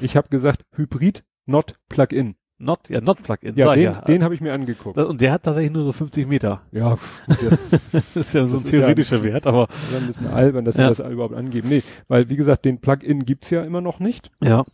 Ich 0.00 0.16
habe 0.16 0.28
gesagt 0.28 0.64
Hybrid, 0.76 1.24
not 1.46 1.74
Plug-in. 1.88 2.36
Not, 2.60 2.88
ja, 2.88 3.00
not 3.00 3.22
Plug-in. 3.22 3.54
Ja, 3.56 3.72
den, 3.74 3.82
ja. 3.84 4.00
den 4.00 4.24
habe 4.24 4.34
ich 4.34 4.40
mir 4.40 4.52
angeguckt. 4.52 4.96
Das- 4.96 5.06
Und 5.06 5.20
der 5.20 5.30
hat 5.32 5.44
tatsächlich 5.44 5.70
nur 5.72 5.84
so 5.84 5.92
50 5.92 6.26
Meter. 6.26 6.60
ja, 6.72 6.94
gut, 7.28 7.38
das 7.40 7.70
Das 7.92 8.16
ist 8.16 8.32
ja 8.34 8.46
so 8.46 8.56
ein 8.56 8.62
Das 8.62 8.64
ist 8.64 8.72
ja- 8.72 8.78
theoretischer 8.80 9.22
Wert, 9.22 9.46
aber. 9.46 9.68
ist 9.70 9.92
ja 9.92 9.98
ein 9.98 10.06
bisschen 10.08 10.26
albern, 10.26 10.64
dass 10.64 10.74
sie 10.74 10.82
Ja. 10.82 10.88
das 10.88 10.98
überhaupt 10.98 11.34
angeben. 11.34 11.68
Nee, 11.68 11.82
weil 12.08 12.28
wie 12.28 12.36
gesagt, 12.36 12.64
den 12.64 12.80
Plug-in 12.80 13.24
gibt's 13.24 13.50
ja 13.50 13.62
immer 13.62 13.80
noch 13.80 14.00
nicht. 14.00 14.30
Ja. 14.42 14.64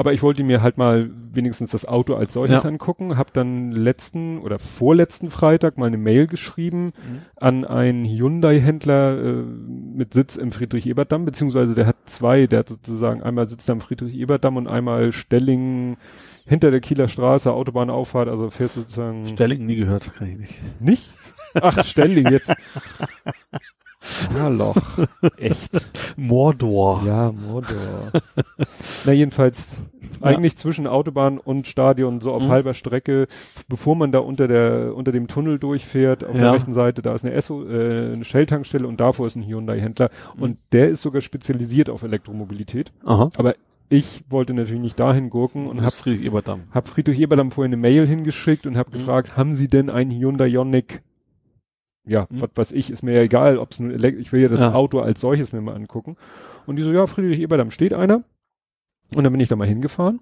Aber 0.00 0.14
ich 0.14 0.22
wollte 0.22 0.42
mir 0.44 0.62
halt 0.62 0.78
mal 0.78 1.10
wenigstens 1.30 1.72
das 1.72 1.86
Auto 1.86 2.14
als 2.14 2.32
solches 2.32 2.62
Ja. 2.62 2.68
angucken, 2.70 3.18
habe 3.18 3.28
dann 3.34 3.70
letzten 3.70 4.38
oder 4.38 4.58
vorletzten 4.58 5.30
Freitag 5.30 5.76
mal 5.76 5.88
eine 5.88 5.98
Mail 5.98 6.26
geschrieben 6.26 6.86
Mhm. 6.86 6.92
an 7.36 7.64
einen 7.66 8.06
Hyundai-Händler 8.06 9.18
äh, 9.22 9.42
mit 9.42 10.14
Sitz 10.14 10.36
im 10.36 10.52
Friedrich-Ebert-Damm, 10.52 11.26
beziehungsweise 11.26 11.74
der 11.74 11.86
hat 11.86 11.96
zwei, 12.06 12.46
der 12.46 12.60
hat 12.60 12.68
sozusagen 12.70 13.22
einmal 13.22 13.46
sitzt 13.46 13.68
am 13.68 13.82
Friedrich-Ebert-Damm 13.82 14.56
und 14.56 14.68
einmal 14.68 15.12
Stellingen 15.12 15.98
hinter 16.46 16.70
der 16.70 16.80
Kieler 16.80 17.06
Straße, 17.06 17.52
Autobahnauffahrt, 17.52 18.30
also 18.30 18.48
fährst 18.48 18.76
du 18.76 18.80
sozusagen 18.80 19.26
Stelling 19.26 19.66
nie 19.66 19.76
gehört, 19.76 20.14
kann 20.14 20.28
ich 20.30 20.38
nicht. 20.38 20.54
nicht? 20.80 21.10
Ach, 21.60 21.84
Stelling 21.84 22.26
jetzt. 22.30 22.56
Ah, 24.38 24.48
Loch. 24.48 24.76
Echt. 25.36 25.70
Mordor. 26.16 27.02
Ja, 27.06 27.32
Mordor. 27.32 28.12
Na, 29.04 29.12
jedenfalls, 29.12 29.72
eigentlich 30.20 30.56
zwischen 30.56 30.86
Autobahn 30.86 31.38
und 31.38 31.66
Stadion, 31.66 32.20
so 32.20 32.32
auf 32.32 32.42
Mhm. 32.44 32.48
halber 32.48 32.74
Strecke, 32.74 33.26
bevor 33.68 33.96
man 33.96 34.12
da 34.12 34.18
unter 34.20 34.48
der, 34.48 34.94
unter 34.96 35.12
dem 35.12 35.26
Tunnel 35.28 35.58
durchfährt, 35.58 36.24
auf 36.24 36.34
Ja. 36.34 36.42
der 36.42 36.52
rechten 36.52 36.72
Seite, 36.72 37.02
da 37.02 37.14
ist 37.14 37.24
eine 37.24 37.34
Esso, 37.34 37.62
äh, 37.66 38.12
eine 38.14 38.24
Shell-Tankstelle 38.24 38.86
und 38.86 39.00
davor 39.00 39.26
ist 39.26 39.36
ein 39.36 39.42
Hyundai-Händler. 39.46 40.10
Mhm. 40.36 40.42
Und 40.42 40.58
der 40.72 40.88
ist 40.88 41.02
sogar 41.02 41.20
spezialisiert 41.20 41.90
auf 41.90 42.02
Elektromobilität. 42.02 42.92
Aha. 43.04 43.30
Aber 43.36 43.54
ich 43.88 44.22
wollte 44.30 44.54
natürlich 44.54 44.80
nicht 44.82 45.00
dahin 45.00 45.30
gurken 45.30 45.64
und 45.66 45.78
Und 45.78 45.84
hab, 45.84 45.92
hab 45.92 45.94
Friedrich 45.94 46.26
Eberdamm. 46.26 46.60
hab 46.70 46.88
Friedrich 46.88 47.20
Eberdamm 47.20 47.50
vorher 47.50 47.68
eine 47.68 47.76
Mail 47.76 48.06
hingeschickt 48.06 48.66
und 48.66 48.76
hab 48.76 48.88
Mhm. 48.88 48.92
gefragt, 48.98 49.36
haben 49.36 49.52
Sie 49.54 49.68
denn 49.68 49.90
einen 49.90 50.10
Hyundai 50.10 50.46
Ioniq? 50.48 51.02
Ja, 52.06 52.26
Mhm. 52.30 52.40
was 52.40 52.50
weiß 52.54 52.72
ich, 52.72 52.90
ist 52.90 53.02
mir 53.02 53.12
ja 53.14 53.20
egal, 53.22 53.58
ob 53.58 53.72
es 53.72 53.80
nun 53.80 53.90
Elek 53.90 54.18
ich 54.18 54.32
will 54.32 54.40
ja 54.42 54.48
das 54.48 54.60
Ja. 54.60 54.72
Auto 54.72 55.00
als 55.00 55.20
solches 55.20 55.52
mir 55.52 55.60
mal 55.60 55.74
angucken. 55.76 56.16
Und 56.66 56.76
die 56.76 56.82
so, 56.82 56.92
ja, 56.92 57.06
Friedrich 57.06 57.40
Eberdamm 57.40 57.70
steht 57.70 57.92
einer. 57.94 58.22
Und 59.14 59.24
dann 59.24 59.32
bin 59.32 59.40
ich 59.40 59.48
da 59.48 59.56
mal 59.56 59.66
hingefahren, 59.66 60.20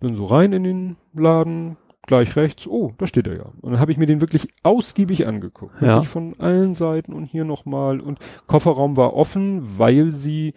bin 0.00 0.14
so 0.14 0.26
rein 0.26 0.52
in 0.52 0.62
den 0.64 0.96
Laden, 1.12 1.76
gleich 2.06 2.34
rechts, 2.36 2.66
oh, 2.66 2.92
da 2.98 3.06
steht 3.06 3.26
er 3.26 3.36
ja. 3.36 3.52
Und 3.60 3.72
dann 3.72 3.80
habe 3.80 3.90
ich 3.92 3.98
mir 3.98 4.06
den 4.06 4.20
wirklich 4.20 4.48
ausgiebig 4.62 5.26
angeguckt. 5.26 5.74
Ja. 5.80 5.96
Wirklich 5.96 6.08
von 6.08 6.34
allen 6.38 6.74
Seiten 6.74 7.12
und 7.12 7.24
hier 7.24 7.44
nochmal. 7.44 8.00
Und 8.00 8.18
Kofferraum 8.46 8.96
war 8.96 9.14
offen, 9.14 9.78
weil 9.78 10.12
sie, 10.12 10.54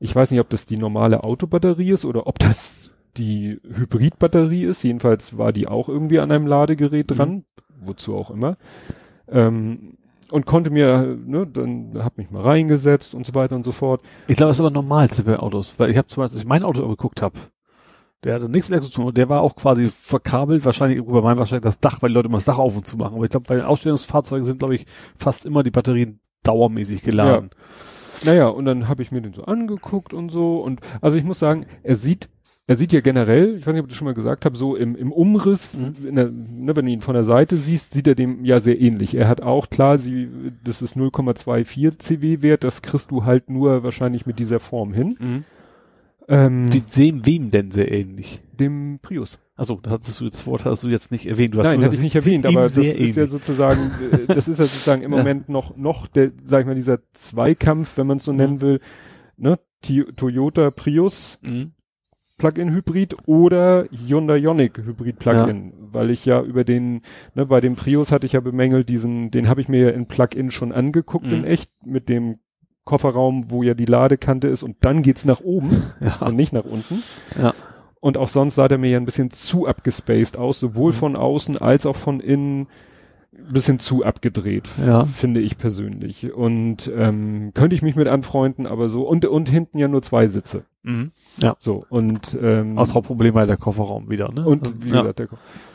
ich 0.00 0.14
weiß 0.14 0.30
nicht, 0.32 0.40
ob 0.40 0.50
das 0.50 0.66
die 0.66 0.76
normale 0.76 1.24
Autobatterie 1.24 1.90
ist 1.92 2.04
oder 2.04 2.26
ob 2.26 2.38
das 2.40 2.92
die 3.16 3.60
Hybridbatterie 3.64 4.64
ist. 4.64 4.82
Jedenfalls 4.82 5.38
war 5.38 5.52
die 5.52 5.68
auch 5.68 5.88
irgendwie 5.88 6.18
an 6.18 6.30
einem 6.32 6.46
Ladegerät 6.48 7.10
Mhm. 7.10 7.14
dran, 7.14 7.44
wozu 7.78 8.16
auch 8.16 8.30
immer. 8.30 8.56
Ähm, 9.34 9.98
und 10.30 10.46
konnte 10.46 10.70
mir, 10.70 11.18
ne, 11.26 11.46
dann 11.46 11.92
hab 11.98 12.16
mich 12.16 12.30
mal 12.30 12.42
reingesetzt 12.42 13.14
und 13.14 13.26
so 13.26 13.34
weiter 13.34 13.54
und 13.54 13.64
so 13.64 13.72
fort. 13.72 14.00
Ich 14.26 14.36
glaube, 14.36 14.48
das 14.48 14.56
ist 14.56 14.60
aber 14.60 14.70
normal 14.70 15.08
bei 15.24 15.38
Autos, 15.38 15.78
weil 15.78 15.90
ich 15.90 15.98
habe 15.98 16.08
zum 16.08 16.22
Beispiel, 16.22 16.36
als 16.36 16.42
ich 16.42 16.48
mein 16.48 16.62
Auto 16.62 16.88
geguckt 16.88 17.20
habe, 17.20 17.38
der 18.24 18.34
hatte 18.34 18.48
nichts 18.48 18.70
mit 18.70 18.82
zu 18.82 18.90
tun, 18.90 19.06
und 19.06 19.16
der 19.18 19.28
war 19.28 19.42
auch 19.42 19.54
quasi 19.54 19.88
verkabelt, 19.88 20.64
wahrscheinlich 20.64 20.98
über 20.98 21.20
mein 21.20 21.36
wahrscheinlich 21.36 21.64
das 21.64 21.78
Dach, 21.78 22.00
weil 22.00 22.08
die 22.08 22.14
Leute 22.14 22.28
immer 22.28 22.38
das 22.38 22.46
Dach 22.46 22.58
auf 22.58 22.74
und 22.74 22.86
zu 22.86 22.96
machen. 22.96 23.16
Aber 23.16 23.24
ich 23.24 23.30
glaube, 23.30 23.44
bei 23.46 23.56
den 23.56 23.64
Ausstellungsfahrzeugen 23.64 24.44
sind, 24.44 24.60
glaube 24.60 24.74
ich, 24.74 24.86
fast 25.18 25.44
immer 25.44 25.62
die 25.62 25.70
Batterien 25.70 26.20
dauermäßig 26.42 27.02
geladen. 27.02 27.50
Naja, 28.24 28.48
und 28.48 28.64
dann 28.64 28.88
habe 28.88 29.02
ich 29.02 29.12
mir 29.12 29.20
den 29.20 29.34
so 29.34 29.44
angeguckt 29.44 30.14
und 30.14 30.30
so. 30.30 30.60
Und 30.60 30.80
also 31.02 31.18
ich 31.18 31.24
muss 31.24 31.38
sagen, 31.38 31.66
er 31.82 31.96
sieht, 31.96 32.30
er 32.66 32.76
sieht 32.76 32.92
ja 32.92 33.00
generell, 33.00 33.56
ich 33.58 33.66
weiß 33.66 33.74
nicht, 33.74 33.80
ob 33.82 33.86
ich 33.88 33.92
das 33.92 33.98
schon 33.98 34.06
mal 34.06 34.14
gesagt 34.14 34.44
habe, 34.46 34.56
so 34.56 34.74
im, 34.74 34.96
im 34.96 35.12
Umriss, 35.12 35.76
Mhm. 35.76 36.08
in 36.08 36.14
der, 36.16 36.30
ne, 36.30 36.74
wenn 36.74 36.86
du 36.86 36.92
ihn 36.92 37.02
von 37.02 37.14
der 37.14 37.24
Seite 37.24 37.56
siehst, 37.56 37.92
sieht 37.92 38.06
er 38.06 38.14
dem 38.14 38.44
ja 38.44 38.58
sehr 38.60 38.80
ähnlich. 38.80 39.14
Er 39.14 39.28
hat 39.28 39.42
auch, 39.42 39.68
klar, 39.68 39.98
sie, 39.98 40.28
das 40.64 40.80
ist 40.80 40.96
0,24 40.96 41.98
CW-Wert, 41.98 42.64
das 42.64 42.80
kriegst 42.82 43.10
du 43.10 43.24
halt 43.24 43.50
nur 43.50 43.82
wahrscheinlich 43.82 44.24
mit 44.26 44.38
dieser 44.38 44.60
Form 44.60 44.92
hin. 44.94 45.16
Mhm. 45.20 45.44
Ähm, 46.26 46.70
Die 46.70 46.82
sehen 46.86 47.26
wem 47.26 47.50
denn 47.50 47.70
sehr 47.70 47.90
ähnlich? 47.92 48.40
dem 48.58 48.98
Prius. 49.02 49.38
Also, 49.56 49.78
das 49.82 49.92
hattest 49.92 50.20
du 50.20 50.28
das 50.28 50.46
Wort 50.46 50.64
hast 50.64 50.82
du 50.84 50.88
jetzt 50.88 51.10
nicht 51.12 51.26
erwähnt. 51.26 51.54
Du 51.54 51.58
hast 51.58 51.66
Nein, 51.66 51.76
nur 51.80 51.86
hatte 51.86 51.96
ich 51.96 52.02
nicht 52.02 52.14
erwähnt, 52.16 52.46
aber 52.46 52.62
das 52.62 52.74
sehr 52.74 52.96
ist 52.96 53.14
ja 53.16 53.22
ähnlich. 53.24 53.30
sozusagen, 53.30 53.90
äh, 54.12 54.26
das 54.34 54.48
ist 54.48 54.58
ja 54.58 54.64
sozusagen 54.64 55.02
im 55.02 55.12
Ja. 55.12 55.18
Moment 55.18 55.48
noch, 55.48 55.76
noch 55.76 56.06
der, 56.06 56.30
sag 56.44 56.60
ich 56.60 56.66
mal, 56.66 56.74
dieser 56.74 57.00
Zweikampf, 57.12 57.98
wenn 57.98 58.06
man 58.06 58.16
es 58.18 58.24
so 58.24 58.32
Mhm. 58.32 58.38
nennen 58.38 58.60
will, 58.62 58.80
ne, 59.36 59.58
Toyota 60.16 60.70
Prius 60.70 61.38
Mhm. 61.46 61.72
Plug-in-Hybrid 62.38 63.16
oder 63.26 63.86
Hyundai 63.90 64.38
Ioniq 64.38 64.78
Hybrid 64.78 65.18
Plug-in, 65.18 65.72
weil 65.92 66.10
ich 66.10 66.24
ja 66.24 66.42
über 66.42 66.64
den, 66.64 67.02
ne, 67.34 67.46
bei 67.46 67.60
dem 67.60 67.76
Prius 67.76 68.10
hatte 68.12 68.26
ich 68.26 68.32
ja 68.32 68.40
bemängelt, 68.40 68.88
diesen, 68.88 69.30
den 69.30 69.48
habe 69.48 69.60
ich 69.60 69.68
mir 69.68 69.80
ja 69.80 69.90
in 69.90 70.06
Plug-in 70.06 70.50
schon 70.50 70.72
angeguckt 70.72 71.26
Mhm. 71.26 71.32
in 71.32 71.44
echt 71.44 71.70
mit 71.84 72.08
dem 72.08 72.38
Kofferraum, 72.84 73.50
wo 73.50 73.62
ja 73.62 73.74
die 73.74 73.86
Ladekante 73.86 74.48
ist 74.48 74.62
und 74.62 74.76
dann 74.80 75.02
geht's 75.02 75.24
nach 75.24 75.40
oben 75.40 75.70
Ja. 76.00 76.26
und 76.26 76.36
nicht 76.36 76.52
nach 76.52 76.64
unten. 76.64 77.02
Ja. 77.40 77.54
Und 78.00 78.18
auch 78.18 78.28
sonst 78.28 78.56
sah 78.56 78.68
der 78.68 78.76
mir 78.78 78.90
ja 78.90 78.98
ein 78.98 79.06
bisschen 79.06 79.30
zu 79.30 79.66
abgespaced 79.66 80.36
aus, 80.36 80.60
sowohl 80.60 80.90
Mhm. 80.92 80.96
von 80.96 81.16
außen 81.16 81.56
als 81.58 81.86
auch 81.86 81.96
von 81.96 82.20
innen 82.20 82.66
ein 83.32 83.52
bisschen 83.52 83.78
zu 83.78 84.04
abgedreht, 84.04 84.68
Ja. 84.84 85.04
finde 85.06 85.40
ich 85.40 85.56
persönlich. 85.56 86.32
Und 86.34 86.90
ähm, 86.94 87.52
könnte 87.54 87.74
ich 87.74 87.82
mich 87.82 87.96
mit 87.96 88.06
anfreunden, 88.08 88.66
aber 88.66 88.88
so, 88.88 89.08
und, 89.08 89.24
und 89.24 89.48
hinten 89.48 89.78
ja 89.78 89.88
nur 89.88 90.02
zwei 90.02 90.26
Sitze. 90.28 90.64
Mhm. 90.84 91.10
Ja. 91.38 91.56
So, 91.58 91.84
und 91.88 92.38
ähm, 92.40 92.76
Das 92.76 92.94
Hauptproblem 92.94 93.34
war 93.34 93.46
der 93.46 93.56
Kofferraum 93.56 94.08
wieder, 94.10 94.30
ne? 94.32 94.46
und 94.46 94.84
wie 94.84 94.90
ja. 94.90 95.00
gesagt, 95.00 95.18
der, 95.18 95.28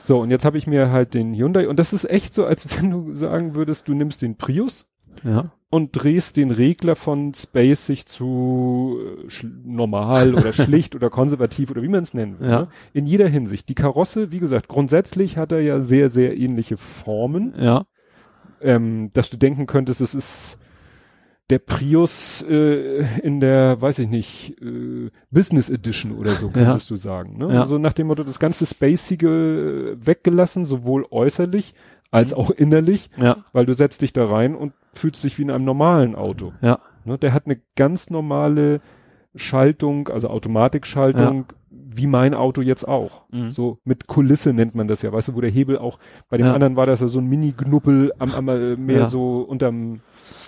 so, 0.04 0.20
und 0.22 0.32
jetzt 0.32 0.46
habe 0.46 0.58
ich 0.58 0.68
mir 0.68 0.92
halt 0.92 1.14
den 1.14 1.34
Hyundai, 1.34 1.68
und 1.68 1.78
das 1.80 1.92
ist 1.94 2.10
echt 2.10 2.34
so, 2.34 2.46
als 2.46 2.66
wenn 2.82 2.90
du 2.92 3.14
sagen 3.14 3.56
würdest, 3.56 3.88
du 3.88 3.94
nimmst 3.94 4.22
den 4.22 4.38
Prius 4.38 4.86
Ja. 5.24 5.52
und 5.72 5.92
drehst 5.94 6.38
den 6.38 6.52
Regler 6.52 6.96
von 6.96 7.34
spacig 7.34 8.06
zu 8.06 8.98
äh, 9.28 9.46
normal 9.66 10.36
oder 10.36 10.54
schlicht 10.54 10.96
oder 10.96 11.10
konservativ 11.10 11.72
oder 11.72 11.82
wie 11.82 11.88
man 11.90 12.04
es 12.04 12.14
nennen 12.14 12.40
will. 12.40 12.50
Ja. 12.50 12.60
Ne? 12.62 12.68
In 12.94 13.06
jeder 13.06 13.28
Hinsicht. 13.28 13.68
Die 13.68 13.76
Karosse, 13.76 14.32
wie 14.32 14.40
gesagt, 14.40 14.68
grundsätzlich 14.68 15.38
hat 15.38 15.52
er 15.52 15.62
ja 15.62 15.82
sehr, 15.82 16.10
sehr 16.10 16.38
ähnliche 16.38 16.78
Formen, 16.78 17.54
Ja. 17.60 17.86
ähm, 18.62 19.10
dass 19.14 19.30
du 19.30 19.38
denken 19.38 19.66
könntest, 19.66 20.02
es 20.02 20.14
ist 20.14 20.58
der 21.50 21.60
Prius 21.60 22.44
äh, 22.48 23.04
in 23.22 23.40
der, 23.40 23.82
weiß 23.82 24.00
ich 24.00 24.08
nicht, 24.10 24.62
äh, 24.62 25.10
Business 25.32 25.70
Edition 25.70 26.12
oder 26.18 26.30
so, 26.30 26.50
könntest 26.50 26.90
du 26.92 26.96
sagen. 26.96 27.38
Ne? 27.38 27.54
Ja. 27.54 27.62
Also 27.62 27.78
nach 27.80 27.94
dem 27.94 28.08
Motto, 28.08 28.24
das 28.24 28.40
ganze 28.40 28.66
Spacige 28.68 29.96
äh, 30.00 30.06
weggelassen, 30.08 30.66
sowohl 30.66 31.06
äußerlich 31.10 31.74
als 32.12 32.34
auch 32.34 32.50
innerlich, 32.52 33.10
Ja. 33.18 33.38
weil 33.54 33.66
du 33.66 33.74
setzt 33.74 34.02
dich 34.02 34.14
da 34.14 34.26
rein 34.28 34.56
und 34.56 34.74
fühlst 34.94 35.24
dich 35.24 35.38
wie 35.38 35.44
in 35.44 35.52
einem 35.52 35.66
normalen 35.66 36.16
Auto. 36.16 36.54
Ja. 36.62 36.80
Ne? 37.06 37.18
Der 37.18 37.34
hat 37.34 37.46
eine 37.46 37.60
ganz 37.76 38.10
normale 38.10 38.82
Schaltung, 39.36 40.08
also 40.10 40.28
Automatikschaltung, 40.30 41.46
wie 41.72 42.08
mein 42.08 42.34
Auto 42.34 42.62
jetzt 42.62 42.88
auch. 42.88 43.24
Mhm. 43.32 43.52
So 43.52 43.80
mit 43.84 44.08
Kulisse 44.08 44.54
nennt 44.54 44.76
man 44.76 44.88
das 44.88 45.02
ja, 45.02 45.12
weißt 45.12 45.30
du, 45.30 45.36
wo 45.36 45.42
der 45.42 45.50
Hebel 45.50 45.78
auch, 45.78 46.00
bei 46.30 46.38
dem 46.38 46.48
Ja. 46.48 46.54
anderen 46.54 46.76
war 46.76 46.86
das 46.86 47.00
ja 47.00 47.08
so 47.08 47.20
ein 47.20 47.28
Mini-Knuppel 47.28 48.12
am, 48.20 48.32
am 48.34 48.50
äh, 48.50 48.76
mehr 48.76 49.00
Ja. 49.02 49.08
so 49.08 49.42
unterm, 49.42 50.02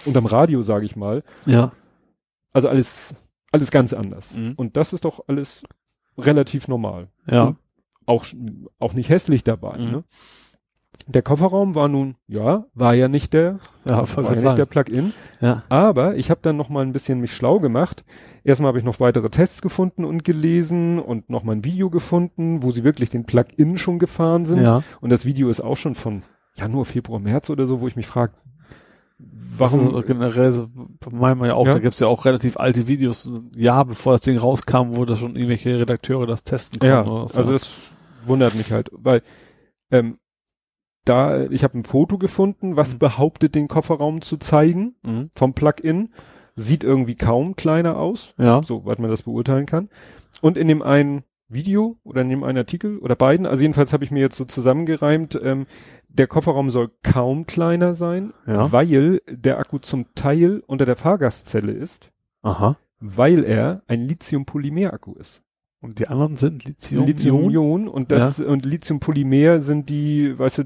unterm 0.05 0.25
Radio, 0.25 0.61
sage 0.61 0.85
ich 0.85 0.95
mal. 0.95 1.23
Ja. 1.45 1.71
Also 2.53 2.67
alles, 2.69 3.13
alles 3.51 3.71
ganz 3.71 3.93
anders. 3.93 4.33
Mhm. 4.33 4.53
Und 4.55 4.77
das 4.77 4.93
ist 4.93 5.05
doch 5.05 5.23
alles 5.27 5.63
relativ 6.17 6.67
normal. 6.67 7.07
Ja. 7.27 7.43
Und 7.43 7.57
auch, 8.05 8.23
sch- 8.25 8.67
auch 8.79 8.93
nicht 8.93 9.09
hässlich 9.09 9.43
dabei. 9.43 9.77
Mhm. 9.77 9.91
Ne? 9.91 10.03
Der 11.07 11.21
Kofferraum 11.21 11.73
war 11.73 11.87
nun, 11.87 12.15
ja, 12.27 12.65
war 12.73 12.93
ja 12.93 13.07
nicht 13.07 13.33
der, 13.33 13.59
Ja, 13.85 14.05
war 14.15 14.35
ja 14.35 14.41
nicht 14.43 14.57
der 14.57 14.65
Plug-in. 14.65 15.13
Ja. 15.39 15.63
Aber 15.69 16.15
ich 16.15 16.29
habe 16.29 16.41
dann 16.43 16.57
noch 16.57 16.67
mal 16.69 16.81
ein 16.85 16.91
bisschen 16.91 17.21
mich 17.21 17.33
schlau 17.33 17.59
gemacht. 17.59 18.03
Erstmal 18.43 18.67
habe 18.69 18.79
ich 18.79 18.83
noch 18.83 18.99
weitere 18.99 19.29
Tests 19.29 19.61
gefunden 19.61 20.03
und 20.03 20.23
gelesen 20.25 20.99
und 20.99 21.29
noch 21.29 21.43
mal 21.43 21.53
ein 21.53 21.63
Video 21.63 21.89
gefunden, 21.89 22.61
wo 22.61 22.71
sie 22.71 22.83
wirklich 22.83 23.09
den 23.09 23.23
Plug-in 23.25 23.77
schon 23.77 23.99
gefahren 23.99 24.45
sind. 24.45 24.61
Ja. 24.61 24.83
Und 24.99 25.09
das 25.11 25.25
Video 25.25 25.49
ist 25.49 25.61
auch 25.61 25.77
schon 25.77 25.95
von 25.95 26.23
Januar, 26.55 26.85
Februar, 26.85 27.19
März 27.19 27.49
oder 27.49 27.65
so, 27.65 27.79
wo 27.79 27.87
ich 27.87 27.95
mich 27.95 28.07
frage, 28.07 28.33
Warum? 29.57 29.79
Also 29.95 30.01
generell, 30.01 30.67
meinen 31.11 31.39
wir 31.39 31.47
ja 31.47 31.53
auch, 31.55 31.67
Ja. 31.67 31.73
da 31.73 31.79
gibt's 31.79 31.99
ja 31.99 32.07
auch 32.07 32.25
relativ 32.25 32.57
alte 32.57 32.87
Videos, 32.87 33.25
ein 33.25 33.51
Jahr 33.55 33.85
bevor 33.85 34.13
das 34.13 34.21
Ding 34.21 34.37
rauskam, 34.37 34.95
wo 34.95 35.05
da 35.05 35.15
schon 35.15 35.35
irgendwelche 35.35 35.77
Redakteure 35.79 36.25
das 36.25 36.43
testen 36.43 36.79
konnten. 36.79 36.93
ja, 36.95 37.03
so. 37.27 37.37
also 37.37 37.51
das 37.51 37.69
wundert 38.25 38.55
mich 38.55 38.71
halt, 38.71 38.89
weil 38.93 39.21
ähm, 39.91 40.17
da 41.05 41.45
ich 41.45 41.63
habe 41.63 41.77
ein 41.79 41.83
Foto 41.83 42.17
gefunden, 42.17 42.75
was 42.75 42.93
Mhm. 42.93 42.99
behauptet, 42.99 43.55
den 43.55 43.67
Kofferraum 43.67 44.21
zu 44.21 44.37
zeigen 44.37 44.95
mhm. 45.03 45.29
vom 45.33 45.53
Plug-in, 45.53 46.09
sieht 46.55 46.83
irgendwie 46.83 47.15
kaum 47.15 47.55
kleiner 47.55 47.97
aus. 47.97 48.33
Ja. 48.37 48.61
so 48.63 48.85
weit 48.85 48.99
man 48.99 49.09
das 49.09 49.23
beurteilen 49.23 49.65
kann. 49.65 49.89
Und 50.41 50.57
in 50.57 50.67
dem 50.67 50.81
einen 50.81 51.23
Video 51.49 51.97
oder 52.03 52.21
in 52.21 52.29
dem 52.29 52.43
einen 52.43 52.59
Artikel 52.59 52.97
oder 52.99 53.15
beiden, 53.15 53.45
also 53.45 53.61
jedenfalls 53.61 53.91
habe 53.93 54.03
ich 54.05 54.11
mir 54.11 54.19
jetzt 54.21 54.37
so 54.37 54.45
zusammengereimt, 54.45 55.37
ähm, 55.43 55.65
der 56.13 56.27
Kofferraum 56.27 56.69
soll 56.69 56.91
kaum 57.03 57.45
kleiner 57.45 57.93
sein, 57.93 58.33
Ja. 58.45 58.71
weil 58.71 59.21
der 59.29 59.59
Akku 59.59 59.79
zum 59.79 60.13
Teil 60.15 60.61
unter 60.67 60.85
der 60.85 60.95
Fahrgastzelle 60.95 61.71
ist, 61.71 62.11
Aha. 62.41 62.77
weil 62.99 63.43
er 63.43 63.83
ein 63.87 64.01
Lithium-Polymer-Akku 64.07 65.13
ist. 65.13 65.41
Und 65.79 65.97
die 65.99 66.07
anderen 66.07 66.37
sind 66.37 66.63
Lithium. 66.63 67.05
Lithium-Ion 67.05 67.87
und 67.87 68.11
das 68.11 68.39
und 68.39 68.65
Lithium-Polymer 68.65 69.59
sind 69.61 69.89
die, 69.89 70.37
weißt 70.37 70.59
du, 70.59 70.63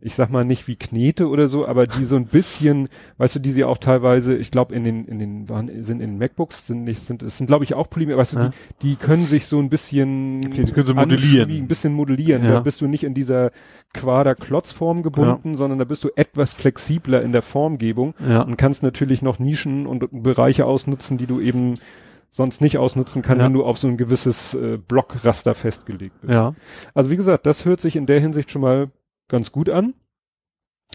ich 0.00 0.14
sag 0.14 0.30
mal 0.30 0.44
nicht 0.44 0.68
wie 0.68 0.76
Knete 0.76 1.28
oder 1.28 1.48
so, 1.48 1.66
aber 1.66 1.84
die 1.84 2.04
so 2.04 2.14
ein 2.14 2.26
bisschen, 2.26 2.88
weißt 3.16 3.34
du, 3.34 3.40
die 3.40 3.50
sie 3.50 3.64
auch 3.64 3.78
teilweise, 3.78 4.36
ich 4.36 4.52
glaube 4.52 4.72
in 4.74 4.84
den 4.84 5.04
in 5.06 5.18
den 5.18 5.48
waren 5.48 5.66
sind 5.82 6.00
in 6.00 6.10
den 6.12 6.18
MacBooks 6.18 6.68
sind 6.68 6.84
nicht 6.84 7.00
sind 7.04 7.22
es 7.24 7.36
sind 7.36 7.48
glaube 7.48 7.64
ich 7.64 7.74
auch 7.74 7.90
Polymer, 7.90 8.16
weißt 8.16 8.34
du, 8.34 8.38
Ja. 8.38 8.50
die, 8.82 8.90
die 8.90 8.96
können 8.96 9.26
sich 9.26 9.46
so 9.46 9.58
ein 9.58 9.68
bisschen 9.70 10.44
Okay, 10.46 10.62
die 10.64 10.70
können 10.72 10.86
sie 10.86 10.94
modellieren. 10.94 11.50
ein 11.50 11.66
bisschen 11.66 11.92
modellieren. 11.94 12.44
Ja. 12.44 12.50
Da 12.50 12.60
bist 12.60 12.80
du 12.80 12.86
nicht 12.86 13.02
in 13.02 13.14
dieser 13.14 13.50
Quader-Klotzform 14.12 15.02
gebunden, 15.02 15.56
sondern 15.56 15.78
da 15.78 15.84
bist 15.84 16.02
du 16.04 16.10
etwas 16.16 16.54
flexibler 16.54 17.22
in 17.22 17.32
der 17.32 17.42
Formgebung 17.42 18.14
Ja. 18.28 18.42
und 18.42 18.56
kannst 18.56 18.82
natürlich 18.82 19.22
noch 19.22 19.38
Nischen 19.38 19.86
und 19.86 20.06
Bereiche 20.22 20.64
ausnutzen, 20.66 21.18
die 21.18 21.26
du 21.26 21.40
eben 21.40 21.74
sonst 22.30 22.60
nicht 22.60 22.78
ausnutzen 22.78 23.22
kannst, 23.22 23.40
Ja. 23.40 23.46
wenn 23.46 23.54
du 23.54 23.64
auf 23.64 23.78
so 23.78 23.88
ein 23.88 23.96
gewisses 23.96 24.54
äh, 24.54 24.76
Blockraster 24.76 25.54
festgelegt 25.54 26.20
bist. 26.20 26.32
Ja. 26.32 26.54
Also 26.94 27.10
wie 27.10 27.16
gesagt, 27.16 27.46
das 27.46 27.64
hört 27.64 27.80
sich 27.80 27.96
in 27.96 28.06
der 28.06 28.20
Hinsicht 28.20 28.50
schon 28.50 28.62
mal 28.62 28.88
ganz 29.28 29.52
gut 29.52 29.68
an. 29.70 29.94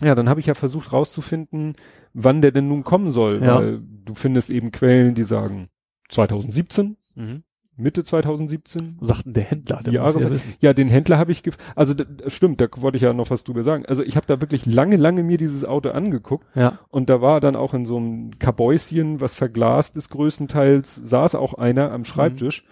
Ja, 0.01 0.15
dann 0.15 0.27
habe 0.27 0.39
ich 0.39 0.47
ja 0.47 0.55
versucht 0.55 0.91
rauszufinden, 0.91 1.75
wann 2.13 2.41
der 2.41 2.51
denn 2.51 2.67
nun 2.67 2.83
kommen 2.83 3.11
soll, 3.11 3.41
Ja. 3.43 3.57
weil 3.59 3.81
du 4.05 4.15
findest 4.15 4.49
eben 4.49 4.71
Quellen, 4.71 5.13
die 5.15 5.23
sagen 5.23 5.69
2017, 6.09 6.97
Mhm. 7.15 7.43
Mitte 7.75 8.03
2017. 8.03 8.97
Sagten 9.01 9.33
der 9.33 9.43
Händler, 9.45 9.81
der 9.83 9.93
Jahres- 9.93 10.23
ja. 10.23 10.29
Ja, 10.61 10.73
den 10.73 10.89
Händler 10.89 11.17
habe 11.17 11.31
ich, 11.31 11.41
also 11.75 11.95
stimmt, 12.27 12.61
da 12.61 12.67
wollte 12.77 12.97
ich 12.97 13.01
ja 13.03 13.13
noch 13.13 13.31
was 13.31 13.43
drüber 13.43 13.63
sagen. 13.63 13.85
Also 13.87 14.03
ich 14.03 14.15
habe 14.15 14.27
da 14.27 14.39
wirklich 14.41 14.65
lange, 14.67 14.95
lange 14.95 15.23
mir 15.23 15.37
dieses 15.37 15.65
Auto 15.65 15.89
angeguckt 15.89 16.45
Ja. 16.55 16.77
und 16.89 17.09
da 17.09 17.21
war 17.21 17.39
dann 17.39 17.55
auch 17.55 17.73
in 17.73 17.85
so 17.85 17.97
einem 17.97 18.37
Kabäuschen, 18.37 19.21
was 19.21 19.35
verglast 19.35 19.97
ist 19.97 20.09
größtenteils, 20.09 20.95
saß 21.03 21.33
auch 21.33 21.55
einer 21.55 21.91
am 21.91 22.03
Schreibtisch 22.03 22.65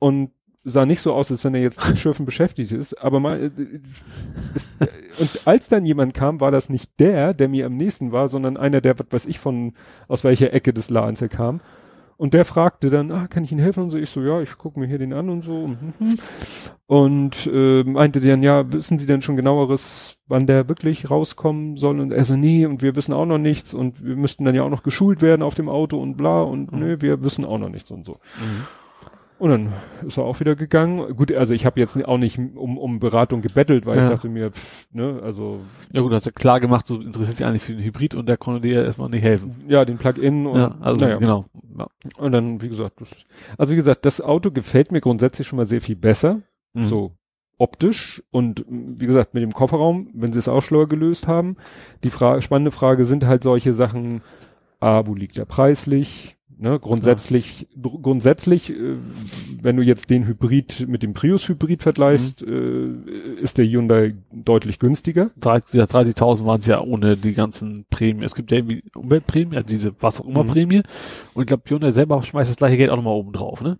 und 0.00 0.30
sah 0.64 0.84
nicht 0.86 1.00
so 1.00 1.12
aus, 1.14 1.30
als 1.30 1.44
wenn 1.44 1.54
er 1.54 1.62
jetzt 1.62 1.80
tiefschürfend 1.80 2.26
beschäftigt 2.26 2.72
ist, 2.72 2.94
aber 3.02 3.18
mal, 3.20 3.40
äh, 3.40 3.50
ist, 4.54 4.68
äh, 4.80 4.86
und 5.18 5.46
als 5.46 5.68
dann 5.68 5.86
jemand 5.86 6.14
kam, 6.14 6.40
war 6.40 6.50
das 6.50 6.68
nicht 6.68 6.98
der, 7.00 7.32
der 7.32 7.48
mir 7.48 7.66
am 7.66 7.76
nächsten 7.76 8.12
war, 8.12 8.28
sondern 8.28 8.56
einer, 8.56 8.80
der, 8.80 8.98
was 8.98 9.06
weiß 9.10 9.26
ich 9.26 9.38
von, 9.38 9.72
aus 10.08 10.24
welcher 10.24 10.52
Ecke 10.52 10.72
des 10.72 10.90
Ladens 10.90 11.22
er 11.22 11.28
kam. 11.28 11.60
Und 12.18 12.34
der 12.34 12.44
fragte 12.44 12.90
dann, 12.90 13.10
ah, 13.12 13.28
kann 13.28 13.44
ich 13.44 13.52
Ihnen 13.52 13.62
helfen? 13.62 13.84
Und 13.84 13.92
so, 13.92 13.96
ich 13.96 14.10
so, 14.10 14.20
ja, 14.20 14.42
ich 14.42 14.58
gucke 14.58 14.78
mir 14.78 14.86
hier 14.86 14.98
den 14.98 15.14
an 15.14 15.30
und 15.30 15.42
so. 15.42 15.68
mhm. 15.68 16.18
Und 16.86 17.46
äh, 17.50 17.82
meinte 17.84 18.20
dann, 18.20 18.42
ja, 18.42 18.70
wissen 18.74 18.98
Sie 18.98 19.06
denn 19.06 19.22
schon 19.22 19.36
genaueres, 19.36 20.16
wann 20.26 20.46
der 20.46 20.68
wirklich 20.68 21.10
rauskommen 21.10 21.78
soll? 21.78 21.98
Und 21.98 22.12
er 22.12 22.26
so, 22.26 22.36
nee, 22.36 22.66
und 22.66 22.82
wir 22.82 22.94
wissen 22.94 23.14
auch 23.14 23.24
noch 23.24 23.38
nichts 23.38 23.72
und 23.72 24.04
wir 24.04 24.16
müssten 24.16 24.44
dann 24.44 24.54
ja 24.54 24.64
auch 24.64 24.68
noch 24.70 24.82
geschult 24.82 25.22
werden 25.22 25.40
auf 25.42 25.54
dem 25.54 25.70
Auto 25.70 25.98
und 25.98 26.18
bla 26.18 26.42
und 26.42 26.72
Mhm. 26.72 26.78
nö, 26.78 26.96
wir 27.00 27.24
wissen 27.24 27.46
auch 27.46 27.56
noch 27.58 27.70
nichts 27.70 27.90
und 27.90 28.04
so. 28.04 28.18
Und 29.40 29.50
dann 29.50 29.72
ist 30.06 30.18
er 30.18 30.24
auch 30.24 30.38
wieder 30.38 30.54
gegangen. 30.54 31.16
Gut, 31.16 31.32
also 31.32 31.54
ich 31.54 31.64
habe 31.66 31.80
jetzt 31.80 31.96
auch 32.04 32.18
nicht 32.18 32.38
um, 32.38 32.76
um 32.78 33.00
Beratung 33.00 33.40
gebettelt, 33.40 33.86
weil 33.86 33.96
Ja. 33.98 34.04
ich 34.04 34.10
dachte 34.10 34.28
mir, 34.28 34.50
pff, 34.52 34.86
ne, 34.92 35.18
also 35.24 35.60
Ja 35.92 36.02
gut, 36.02 36.12
hast 36.12 36.26
du 36.26 36.32
klar 36.32 36.60
gemacht, 36.60 36.86
so 36.86 37.00
interessiert 37.00 37.36
sich 37.38 37.46
eigentlich 37.46 37.62
für 37.62 37.72
den 37.72 37.82
Hybrid 37.82 38.14
und 38.14 38.28
der 38.28 38.36
konnte 38.36 38.60
dir 38.60 38.84
erstmal 38.84 39.08
nicht 39.08 39.22
helfen. 39.22 39.64
ja, 39.66 39.84
den 39.86 39.96
Plug-in 39.96 40.46
und 40.46 40.58
Ja, 40.58 40.76
also 40.80 41.00
naja. 41.06 41.16
genau. 41.18 41.46
Ja. 41.78 41.86
Und 42.18 42.32
dann, 42.32 42.60
wie 42.60 42.68
gesagt, 42.68 43.00
das, 43.00 43.24
also 43.56 43.72
wie 43.72 43.76
gesagt, 43.76 44.04
das 44.04 44.20
Auto 44.20 44.50
gefällt 44.50 44.92
mir 44.92 45.00
grundsätzlich 45.00 45.46
schon 45.46 45.56
mal 45.56 45.66
sehr 45.66 45.80
viel 45.80 45.96
besser, 45.96 46.40
Mhm. 46.74 46.86
so 46.86 47.12
optisch 47.56 48.22
und 48.30 48.64
wie 48.68 49.06
gesagt, 49.06 49.34
mit 49.34 49.42
dem 49.42 49.52
Kofferraum, 49.52 50.08
wenn 50.14 50.32
sie 50.32 50.38
es 50.38 50.48
auch 50.48 50.62
schlauer 50.62 50.88
gelöst 50.88 51.28
haben. 51.28 51.56
Die 52.04 52.10
Frage, 52.10 52.42
spannende 52.42 52.70
Frage 52.70 53.04
sind 53.04 53.26
halt 53.26 53.42
solche 53.42 53.72
Sachen, 53.74 54.22
ah, 54.80 55.02
wo 55.06 55.14
liegt 55.14 55.38
er 55.38 55.44
preislich? 55.46 56.36
Ne, 56.62 56.78
grundsätzlich, 56.78 57.68
grundsätzlich, 58.02 58.70
äh, 58.70 58.96
wenn 59.62 59.76
du 59.78 59.82
jetzt 59.82 60.10
den 60.10 60.26
Hybrid 60.26 60.86
mit 60.88 61.02
dem 61.02 61.14
Prius-Hybrid 61.14 61.82
vergleichst, 61.82 62.46
Mhm. 62.46 63.04
äh, 63.08 63.40
ist 63.40 63.56
der 63.56 63.64
Hyundai 63.66 64.14
deutlich 64.30 64.78
günstiger. 64.78 65.30
Drei- 65.40 65.60
ja, 65.72 65.86
30.000 65.86 66.46
waren 66.46 66.60
es 66.60 66.66
ja 66.66 66.82
ohne 66.82 67.16
die 67.16 67.32
ganzen 67.32 67.86
Prämien. 67.88 68.24
Es 68.24 68.34
gibt 68.34 68.50
ja 68.50 68.58
irgendwie 68.58 68.82
Umweltprämie, 68.94 69.56
also 69.56 69.68
diese 69.68 69.94
was 70.02 70.20
auch 70.20 70.26
immer 70.26 70.44
Mhm. 70.44 70.48
Prämie. 70.48 70.82
Und 71.32 71.44
ich 71.44 71.46
glaube, 71.46 71.62
Hyundai 71.66 71.92
selber 71.92 72.22
schmeißt 72.22 72.50
das 72.50 72.58
gleiche 72.58 72.76
Geld 72.76 72.90
auch 72.90 72.96
nochmal 72.96 73.14
oben 73.14 73.32
drauf, 73.32 73.62
ne? 73.62 73.78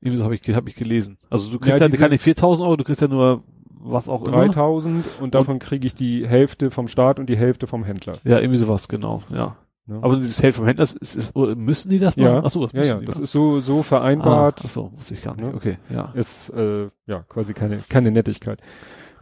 Irgendwie 0.00 0.16
so 0.18 0.24
habe 0.24 0.34
ich, 0.34 0.40
hab 0.54 0.66
ich 0.68 0.74
gelesen. 0.74 1.18
Also 1.28 1.50
du 1.50 1.58
kriegst 1.58 1.80
Ja, 1.80 1.86
ja, 1.86 1.96
keine 1.96 2.16
4.000 2.16 2.64
Euro, 2.66 2.76
du 2.76 2.84
kriegst 2.84 3.02
ja 3.02 3.08
nur 3.08 3.42
was 3.78 4.08
auch 4.08 4.22
immer. 4.24 4.38
3000 4.38 5.04
und 5.20 5.34
davon 5.34 5.58
kriege 5.58 5.86
ich 5.86 5.94
die 5.94 6.26
Hälfte 6.26 6.70
vom 6.70 6.88
Staat 6.88 7.18
und 7.18 7.28
die 7.28 7.36
Hälfte 7.36 7.66
vom 7.66 7.84
Händler. 7.84 8.18
Ja, 8.24 8.40
irgendwie 8.40 8.58
sowas, 8.58 8.88
genau, 8.88 9.22
ja. 9.30 9.56
Ne? 9.86 10.00
Aber 10.02 10.16
dieses 10.16 10.40
Geld 10.40 10.54
vom 10.54 10.66
Händler, 10.66 10.84
ist, 10.84 10.94
ist, 10.94 11.36
oder 11.36 11.54
müssen 11.54 11.90
die 11.90 12.00
das 12.00 12.16
machen? 12.16 12.26
Ja, 12.26 12.42
Ach 12.44 12.50
so, 12.50 12.66
das 12.66 12.72
ja, 12.72 12.94
ja, 12.96 13.00
das 13.00 13.18
ist 13.18 13.30
so, 13.30 13.60
so 13.60 13.80
ah, 13.80 13.82
vereinbart. 13.84 14.62
ach 14.64 14.68
so, 14.68 14.90
wusste 14.92 15.14
ich 15.14 15.22
gar 15.22 15.36
nicht. 15.36 15.44
Ne? 15.44 15.54
Okay, 15.54 15.78
ja. 15.90 16.12
ist 16.14 16.50
äh, 16.50 16.88
ja 17.06 17.22
quasi 17.28 17.54
keine 17.54 17.78
keine 17.88 18.10
Nettigkeit. 18.10 18.60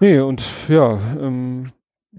Nee, 0.00 0.20
und 0.20 0.42
ja, 0.68 0.98
ähm, 1.20 1.72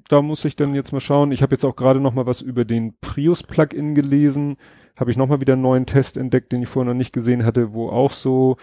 da 0.09 0.21
muss 0.21 0.45
ich 0.45 0.55
dann 0.55 0.75
jetzt 0.75 0.91
mal 0.91 0.99
schauen. 0.99 1.31
Ich 1.31 1.41
habe 1.41 1.53
jetzt 1.53 1.63
auch 1.63 1.75
gerade 1.75 1.99
noch 1.99 2.13
mal 2.13 2.25
was 2.25 2.41
über 2.41 2.65
den 2.65 2.95
Prius 2.99 3.43
Plugin 3.43 3.95
gelesen. 3.95 4.57
habe 4.95 5.11
ich 5.11 5.17
nochmal 5.17 5.41
wieder 5.41 5.53
einen 5.53 5.61
neuen 5.61 5.85
Test 5.85 6.15
entdeckt, 6.15 6.51
den 6.51 6.61
ich 6.61 6.69
vorher 6.69 6.91
noch 6.93 6.97
nicht 6.97 7.13
gesehen 7.13 7.45
hatte, 7.45 7.73
wo 7.73 7.89
auch 7.89 8.11
so 8.11 8.57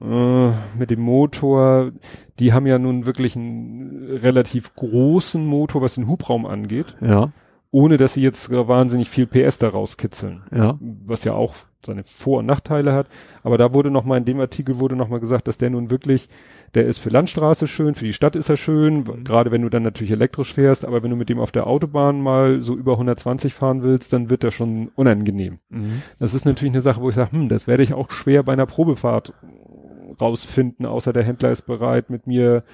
äh, 0.00 0.50
mit 0.78 0.90
dem 0.90 1.00
Motor, 1.00 1.92
die 2.38 2.52
haben 2.52 2.66
ja 2.66 2.78
nun 2.78 3.06
wirklich 3.06 3.36
einen 3.36 4.18
relativ 4.22 4.74
großen 4.74 5.44
Motor, 5.44 5.82
was 5.82 5.94
den 5.94 6.08
Hubraum 6.08 6.46
angeht. 6.46 6.96
Ja. 7.00 7.32
Ohne 7.76 7.98
dass 7.98 8.14
sie 8.14 8.22
jetzt 8.22 8.50
wahnsinnig 8.50 9.10
viel 9.10 9.26
PS 9.26 9.58
daraus 9.58 9.98
kitzeln. 9.98 10.44
Ja. 10.50 10.78
Was 10.80 11.24
ja 11.24 11.34
auch 11.34 11.54
seine 11.84 12.04
Vor- 12.04 12.38
und 12.38 12.46
Nachteile 12.46 12.94
hat. 12.94 13.06
Aber 13.42 13.58
da 13.58 13.74
wurde 13.74 13.90
nochmal 13.90 14.16
in 14.16 14.24
dem 14.24 14.40
Artikel 14.40 14.78
wurde 14.78 14.96
nochmal 14.96 15.20
gesagt, 15.20 15.46
dass 15.46 15.58
der 15.58 15.68
nun 15.68 15.90
wirklich, 15.90 16.30
der 16.72 16.86
ist 16.86 16.96
für 16.96 17.10
Landstraße 17.10 17.66
schön, 17.66 17.94
für 17.94 18.06
die 18.06 18.14
Stadt 18.14 18.34
ist 18.34 18.48
er 18.48 18.56
schön, 18.56 19.00
mhm. 19.00 19.24
gerade 19.24 19.50
wenn 19.50 19.60
du 19.60 19.68
dann 19.68 19.82
natürlich 19.82 20.10
elektrisch 20.10 20.54
fährst, 20.54 20.86
aber 20.86 21.02
wenn 21.02 21.10
du 21.10 21.16
mit 21.16 21.28
dem 21.28 21.38
auf 21.38 21.52
der 21.52 21.66
Autobahn 21.66 22.22
mal 22.22 22.62
so 22.62 22.74
über 22.74 22.92
120 22.92 23.52
fahren 23.52 23.82
willst, 23.82 24.10
dann 24.10 24.30
wird 24.30 24.42
der 24.42 24.52
schon 24.52 24.90
unangenehm. 24.94 25.58
Mhm. 25.68 26.00
Das 26.18 26.32
ist 26.32 26.46
natürlich 26.46 26.72
eine 26.72 26.80
Sache, 26.80 27.02
wo 27.02 27.10
ich 27.10 27.14
sage, 27.14 27.32
hm, 27.32 27.50
das 27.50 27.66
werde 27.66 27.82
ich 27.82 27.92
auch 27.92 28.10
schwer 28.10 28.42
bei 28.42 28.54
einer 28.54 28.64
Probefahrt 28.64 29.34
rausfinden, 30.18 30.86
außer 30.86 31.12
der 31.12 31.24
Händler 31.24 31.50
ist 31.50 31.66
bereit, 31.66 32.08
mit 32.08 32.26
mir 32.26 32.64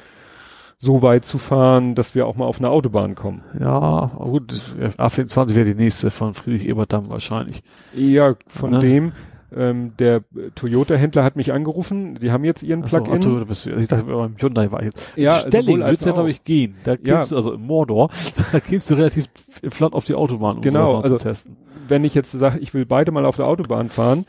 so 0.83 1.01
weit 1.01 1.25
zu 1.25 1.39
fahren, 1.39 1.95
dass 1.95 2.17
wir 2.17 2.27
auch 2.27 2.35
mal 2.35 2.45
auf 2.45 2.59
eine 2.59 2.69
Autobahn 2.69 3.15
kommen. 3.15 3.43
Ja, 3.59 4.11
gut, 4.19 4.61
A24 4.81 5.55
wäre 5.55 5.65
die 5.65 5.77
nächste 5.77 6.11
von 6.11 6.35
Friedrich 6.35 6.67
Eberdamm 6.67 7.09
wahrscheinlich. 7.09 7.63
Ja, 7.95 8.35
von 8.49 8.73
ne? 8.73 8.79
dem. 8.81 9.13
Ähm, 9.55 9.93
der 9.99 10.23
Toyota-Händler 10.57 11.23
hat 11.23 11.37
mich 11.37 11.53
angerufen, 11.53 12.17
die 12.21 12.33
haben 12.33 12.43
jetzt 12.43 12.65
ihren 12.65 12.83
Plug-in. 12.83 13.23
So, 13.23 13.45
bist 13.45 13.67
du, 13.67 13.77
ich 13.77 13.87
dachte, 13.87 14.07
beim 14.07 14.35
Hyundai 14.41 14.73
war 14.73 14.81
ich 14.81 14.87
jetzt. 14.87 15.07
Ja, 15.15 15.39
Stelling 15.39 15.81
wird's 15.81 16.05
ja, 16.05 16.13
glaube 16.13 16.31
ich, 16.31 16.43
gehen. 16.43 16.75
Da 16.83 16.97
ja. 17.05 17.25
du, 17.25 17.37
also 17.37 17.53
im 17.53 17.65
Mordor, 17.65 18.11
da 18.53 18.59
gehst 18.59 18.91
du 18.91 18.95
relativ 18.95 19.29
flott 19.69 19.93
auf 19.93 20.05
die 20.05 20.15
Autobahn, 20.15 20.57
um 20.57 20.63
genau, 20.63 21.01
also, 21.01 21.17
zu 21.17 21.29
testen. 21.29 21.57
Wenn 21.87 22.03
ich 22.03 22.15
jetzt 22.15 22.33
sage, 22.33 22.59
ich 22.59 22.75
will 22.75 22.87
beide 22.87 23.13
mal 23.13 23.25
auf 23.25 23.37
der 23.37 23.47
Autobahn 23.47 23.89
fahren, 23.89 24.25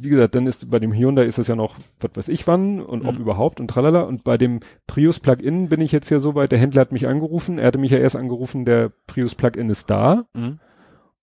wie 0.00 0.10
gesagt, 0.10 0.34
dann 0.34 0.46
ist 0.46 0.70
bei 0.70 0.78
dem 0.78 0.92
Hyundai 0.92 1.24
ist 1.24 1.38
es 1.38 1.48
ja 1.48 1.56
noch, 1.56 1.76
was 2.00 2.10
weiß 2.14 2.28
ich 2.28 2.46
wann 2.46 2.80
und 2.80 3.02
mhm. 3.02 3.08
ob 3.08 3.18
überhaupt 3.18 3.60
und 3.60 3.68
tralala. 3.68 4.02
Und 4.02 4.22
bei 4.24 4.38
dem 4.38 4.60
Prius 4.86 5.18
Plug-in 5.18 5.68
bin 5.68 5.80
ich 5.80 5.92
jetzt 5.92 6.10
ja 6.10 6.20
so 6.20 6.34
weit, 6.34 6.52
der 6.52 6.58
Händler 6.58 6.82
hat 6.82 6.92
mich 6.92 7.08
angerufen, 7.08 7.58
er 7.58 7.66
hatte 7.66 7.78
mich 7.78 7.90
ja 7.90 7.98
erst 7.98 8.16
angerufen, 8.16 8.64
der 8.64 8.92
Prius 9.06 9.34
Plug-in 9.34 9.70
ist 9.70 9.90
da. 9.90 10.26
Mhm. 10.34 10.60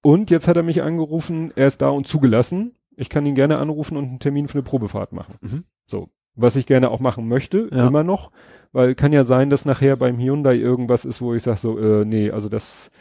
Und 0.02 0.30
jetzt 0.30 0.48
hat 0.48 0.58
er 0.58 0.64
mich 0.64 0.84
angerufen, 0.84 1.52
er 1.56 1.68
ist 1.68 1.82
da 1.82 1.90
und 1.90 2.06
zugelassen. 2.06 2.76
Ich 2.98 3.10
kann 3.10 3.26
ihn 3.26 3.36
gerne 3.36 3.58
anrufen 3.58 3.98
und 3.98 4.06
einen 4.06 4.20
Termin 4.20 4.48
für 4.48 4.60
eine 4.60 4.64
Probefahrt 4.64 5.14
machen. 5.14 5.36
Mhm. 5.42 5.64
So. 5.86 6.10
Was 6.36 6.58
ich 6.58 6.66
gerne 6.66 6.92
auch 6.92 7.00
machen 7.00 7.30
möchte, 7.30 7.70
ja. 7.72 7.88
immer 7.88 8.04
noch, 8.04 8.32
weil 8.74 8.94
kann 8.94 9.14
ja 9.14 9.24
sein, 9.24 9.50
dass 9.50 9.64
nachher 9.64 9.96
beim 9.96 10.20
Hyundai 10.20 10.58
irgendwas 10.58 11.06
ist, 11.06 11.22
wo 11.22 11.34
ich 11.34 11.44
sage 11.44 11.58
so, 11.58 11.80
äh, 11.80 12.04
nee, 12.04 12.30
also 12.30 12.50
das, 12.50 12.92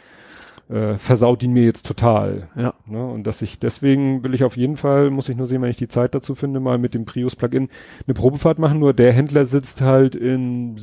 äh, 0.69 0.97
versaut 0.97 1.43
ihn 1.43 1.53
mir 1.53 1.63
jetzt 1.63 1.85
total. 1.85 2.49
Ja. 2.55 2.73
Ne? 2.85 3.05
Und 3.05 3.25
dass 3.25 3.41
ich, 3.41 3.59
deswegen 3.59 4.23
will 4.23 4.33
ich 4.33 4.43
auf 4.43 4.57
jeden 4.57 4.77
Fall, 4.77 5.09
muss 5.11 5.29
ich 5.29 5.37
nur 5.37 5.47
sehen, 5.47 5.61
wenn 5.61 5.69
ich 5.69 5.77
die 5.77 5.87
Zeit 5.87 6.15
dazu 6.15 6.35
finde, 6.35 6.59
mal 6.59 6.77
mit 6.77 6.93
dem 6.93 7.05
Prius 7.05 7.35
Plugin 7.35 7.69
eine 8.07 8.13
Probefahrt 8.13 8.59
machen. 8.59 8.79
Nur 8.79 8.93
der 8.93 9.13
Händler 9.13 9.45
sitzt 9.45 9.81
halt 9.81 10.15
in, 10.15 10.77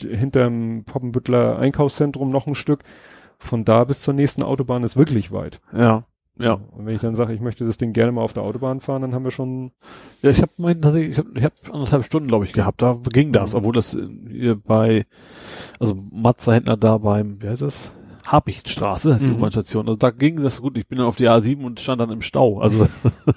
hinterm 0.00 0.84
Poppenbüttler 0.84 1.58
Einkaufszentrum 1.58 2.30
noch 2.30 2.46
ein 2.46 2.54
Stück. 2.54 2.84
Von 3.38 3.64
da 3.64 3.84
bis 3.84 4.00
zur 4.02 4.14
nächsten 4.14 4.42
Autobahn 4.42 4.84
ist 4.84 4.96
wirklich 4.96 5.32
weit. 5.32 5.60
Ja. 5.76 6.04
Ja. 6.38 6.54
Und 6.72 6.86
wenn 6.86 6.94
ich 6.94 7.00
dann 7.00 7.14
sage, 7.14 7.32
ich 7.32 7.40
möchte 7.40 7.64
das 7.64 7.76
Ding 7.76 7.92
gerne 7.92 8.10
mal 8.10 8.22
auf 8.22 8.32
der 8.32 8.42
Autobahn 8.42 8.80
fahren, 8.80 9.02
dann 9.02 9.14
haben 9.14 9.24
wir 9.24 9.30
schon. 9.30 9.70
Ja, 10.22 10.30
ich 10.30 10.42
habe 10.42 10.52
mein, 10.56 10.78
ich 10.78 11.18
habe 11.18 11.30
ich 11.34 11.44
hab 11.44 11.52
anderthalb 11.72 12.04
Stunden, 12.04 12.28
glaube 12.28 12.44
ich, 12.44 12.52
gehabt. 12.52 12.82
Da 12.82 12.98
ging 13.12 13.32
das, 13.32 13.52
mhm. 13.52 13.58
obwohl 13.58 13.72
das 13.72 13.96
hier 14.28 14.56
bei, 14.56 15.06
also 15.78 15.96
Matze 16.10 16.54
Händler 16.54 16.76
da 16.76 16.98
beim, 16.98 17.40
wie 17.40 17.48
heißt 17.48 17.62
das? 17.62 17.94
Habichtstraße, 18.26 19.14
heißt 19.14 19.26
die 19.26 19.30
mhm. 19.30 19.36
U-Bahn-Station. 19.36 19.86
Also 19.86 19.96
da 19.96 20.10
ging 20.10 20.42
das 20.42 20.62
gut. 20.62 20.78
Ich 20.78 20.88
bin 20.88 20.98
dann 20.98 21.06
auf 21.06 21.16
die 21.16 21.28
A7 21.28 21.64
und 21.64 21.80
stand 21.80 22.00
dann 22.00 22.10
im 22.10 22.22
Stau. 22.22 22.58
Also 22.60 22.86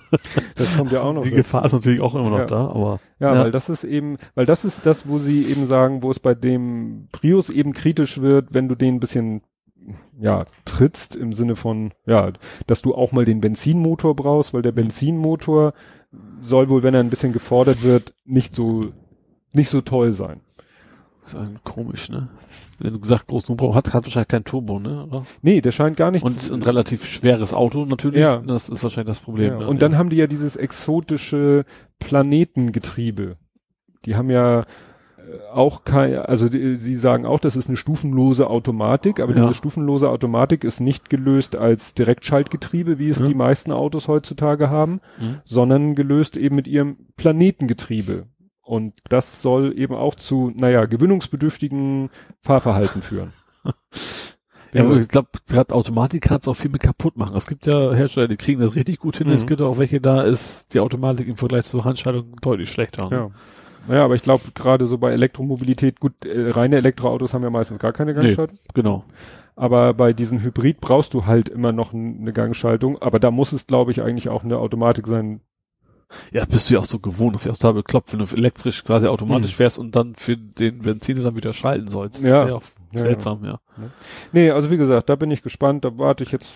das 0.56 0.78
kommt 0.78 0.92
ja 0.92 1.02
auch 1.02 1.14
noch. 1.14 1.22
Die 1.28 1.32
Gefahr 1.32 1.66
ist 1.66 1.74
natürlich 1.74 2.02
auch 2.02 2.16
immer 2.16 2.30
noch 2.30 2.40
ja. 2.40 2.46
da, 2.46 2.68
aber. 2.68 3.00
Ja, 3.20 3.34
ja, 3.34 3.44
weil 3.44 3.52
das 3.52 3.70
ist 3.70 3.84
eben, 3.84 4.18
weil 4.36 4.46
das 4.46 4.64
ist 4.64 4.86
das, 4.86 5.08
wo 5.08 5.18
sie 5.18 5.46
eben 5.46 5.66
sagen, 5.66 6.04
wo 6.04 6.12
es 6.12 6.20
bei 6.20 6.36
dem 6.36 7.08
Prius 7.12 7.50
eben 7.50 7.74
kritisch 7.74 8.22
wird, 8.22 8.54
wenn 8.54 8.68
du 8.68 8.76
den 8.76 8.96
ein 8.96 9.00
bisschen 9.00 9.42
ja, 10.20 10.46
trittst 10.66 11.16
im 11.16 11.34
Sinne 11.34 11.56
von, 11.56 11.94
ja, 12.06 12.32
dass 12.66 12.82
du 12.82 12.96
auch 12.96 13.12
mal 13.12 13.26
den 13.26 13.42
Benzinmotor 13.42 14.16
brauchst, 14.16 14.54
weil 14.54 14.62
der 14.62 14.72
mhm. 14.72 14.78
Benzinmotor 14.78 15.74
soll 16.42 16.70
wohl, 16.70 16.84
wenn 16.84 16.94
er 16.94 17.02
ein 17.02 17.10
bisschen 17.10 17.34
gefordert 17.34 17.84
wird, 17.84 18.14
nicht 18.26 18.56
so, 18.56 18.82
nicht 19.52 19.70
so 19.70 19.82
toll 19.82 20.12
sein. 20.12 20.42
Das 21.24 21.34
ist 21.34 21.40
ein 21.40 21.60
komisch, 21.64 22.10
ne? 22.10 22.30
Wenn 22.80 22.94
du 22.94 23.00
gesagt 23.00 23.28
großen 23.28 23.50
Hubraum 23.50 23.74
hat, 23.74 23.94
hat 23.94 24.06
wahrscheinlich 24.06 24.28
kein 24.28 24.44
Turbo, 24.44 24.80
ne? 24.80 25.06
Oder? 25.06 25.26
Nee, 25.42 25.62
der 25.62 25.72
scheint 25.72 25.98
gar 25.98 26.12
nicht. 26.12 26.24
Und 26.24 26.52
ein 26.52 26.62
relativ 26.62 27.06
schweres 27.06 27.54
Auto 27.54 27.86
natürlich. 27.86 28.20
Ja. 28.20 28.38
Das 28.38 28.70
ist 28.70 28.84
wahrscheinlich 28.84 29.16
das 29.16 29.20
Problem. 29.20 29.54
Ja. 29.54 29.60
Ne? 29.60 29.68
Und 29.68 29.82
dann 29.82 29.94
ja. 29.94 29.98
haben 29.98 30.10
die 30.10 30.18
ja 30.18 30.28
dieses 30.28 30.56
exotische 30.56 31.66
Planetengetriebe. 32.00 33.38
Die 34.06 34.16
haben 34.16 34.30
ja 34.30 34.62
äh, 34.62 34.64
auch 35.52 35.86
kein, 35.86 36.18
also 36.18 36.50
die, 36.50 36.78
sie 36.78 36.94
sagen 36.94 37.26
auch, 37.26 37.40
das 37.40 37.56
ist 37.56 37.68
eine 37.68 37.78
stufenlose 37.78 38.48
Automatik, 38.48 39.20
aber 39.20 39.34
ja. 39.34 39.42
diese 39.42 39.56
stufenlose 39.56 40.10
Automatik 40.10 40.64
ist 40.64 40.80
nicht 40.80 41.10
gelöst 41.10 41.56
als 41.56 41.96
Direktschaltgetriebe, 41.96 43.00
wie 43.00 43.10
es 43.10 43.24
die 43.24 43.34
meisten 43.34 43.72
Autos 43.72 44.08
heutzutage 44.08 44.70
haben, 44.70 45.02
mhm. 45.20 45.40
sondern 45.46 45.96
gelöst 45.96 46.38
eben 46.38 46.56
mit 46.56 46.68
ihrem 46.68 46.98
Planetengetriebe. 47.16 48.28
Und 48.68 48.96
das 49.08 49.42
soll 49.42 49.80
eben 49.80 49.96
auch 49.96 50.16
zu, 50.16 50.52
naja, 50.54 50.86
gewinnungsbedürftigen 50.86 52.10
Fahrverhalten 52.42 53.02
führen. 53.02 53.34
Ja, 54.74 54.82
also 54.82 54.98
ich 54.98 55.08
glaube, 55.08 55.30
gerade 55.48 55.74
Automatik 55.74 56.24
kann 56.24 56.40
es 56.42 56.48
auch 56.50 56.54
viel 56.54 56.70
mit 56.70 56.82
kaputt 56.82 57.16
machen. 57.16 57.38
Es 57.38 57.48
gibt 57.48 57.66
ja 57.66 57.94
Hersteller, 57.94 58.28
die 58.28 58.36
kriegen 58.36 58.60
das 58.60 58.76
richtig 58.76 59.00
gut 59.00 59.16
hin. 59.16 59.28
Mhm. 59.28 59.34
Es 59.34 59.48
gibt 59.48 59.62
auch 59.62 59.78
welche, 59.78 60.02
da 60.02 60.24
ist 60.24 60.74
die 60.74 60.82
Automatik 60.82 61.26
im 61.26 61.38
Vergleich 61.38 61.64
zur 61.64 61.86
Handschaltung 61.86 62.36
deutlich 62.42 62.70
schlechter. 62.70 63.08
Ja. 63.10 63.32
Naja, 63.88 64.04
aber 64.04 64.16
ich 64.16 64.24
glaube, 64.24 64.44
gerade 64.54 64.86
so 64.86 64.98
bei 64.98 65.14
Elektromobilität, 65.14 66.02
gut, 66.02 66.26
äh, 66.26 66.50
reine 66.52 66.76
Elektroautos 66.76 67.34
haben 67.34 67.44
ja 67.44 67.50
meistens 67.50 67.80
gar 67.80 67.94
keine 67.94 68.14
Gangschaltung. 68.14 68.58
Nee, 68.62 68.72
genau. 68.74 69.06
Aber 69.56 69.94
bei 69.94 70.12
diesen 70.12 70.44
Hybrid 70.44 70.82
brauchst 70.82 71.14
du 71.14 71.26
halt 71.26 71.48
immer 71.48 71.72
noch 71.72 71.94
eine 71.94 72.34
Gangschaltung. 72.34 73.02
Aber 73.02 73.20
da 73.20 73.32
muss 73.32 73.54
es, 73.54 73.68
glaube 73.68 73.92
ich, 73.92 74.04
eigentlich 74.04 74.28
auch 74.28 74.44
eine 74.44 74.58
Automatik 74.58 75.08
sein, 75.08 75.40
ja, 76.32 76.46
bist 76.46 76.70
du 76.70 76.76
ja 76.76 76.80
auch 76.80 76.86
so 76.86 77.00
gewohnt, 77.00 77.36
auf 77.36 77.44
die 77.44 77.50
auch 77.50 77.58
da 77.58 77.72
bekloppt, 77.72 78.14
wenn 78.14 78.20
du 78.20 78.26
elektrisch 78.36 78.84
quasi 78.84 79.08
automatisch 79.08 79.52
mhm. 79.52 79.56
fährst 79.56 79.80
und 79.80 79.96
dann 79.96 80.16
für 80.16 80.38
den 80.38 80.80
Benziner 80.80 81.24
dann 81.24 81.36
wieder 81.36 81.54
schalten 81.54 81.88
sollst. 81.88 82.24
Ja. 82.24 82.48
ja 82.48 82.56
auch 82.56 82.64
ja, 82.94 83.02
seltsam, 83.02 83.44
ja. 83.44 83.60
ja. 83.78 83.90
Nee, 84.32 84.52
also 84.52 84.72
wie 84.72 84.78
gesagt, 84.78 85.10
da 85.10 85.16
bin 85.16 85.32
ich 85.32 85.44
gespannt, 85.44 85.84
da 85.84 85.98
warte 85.98 86.24
ich 86.24 86.32
jetzt 86.32 86.54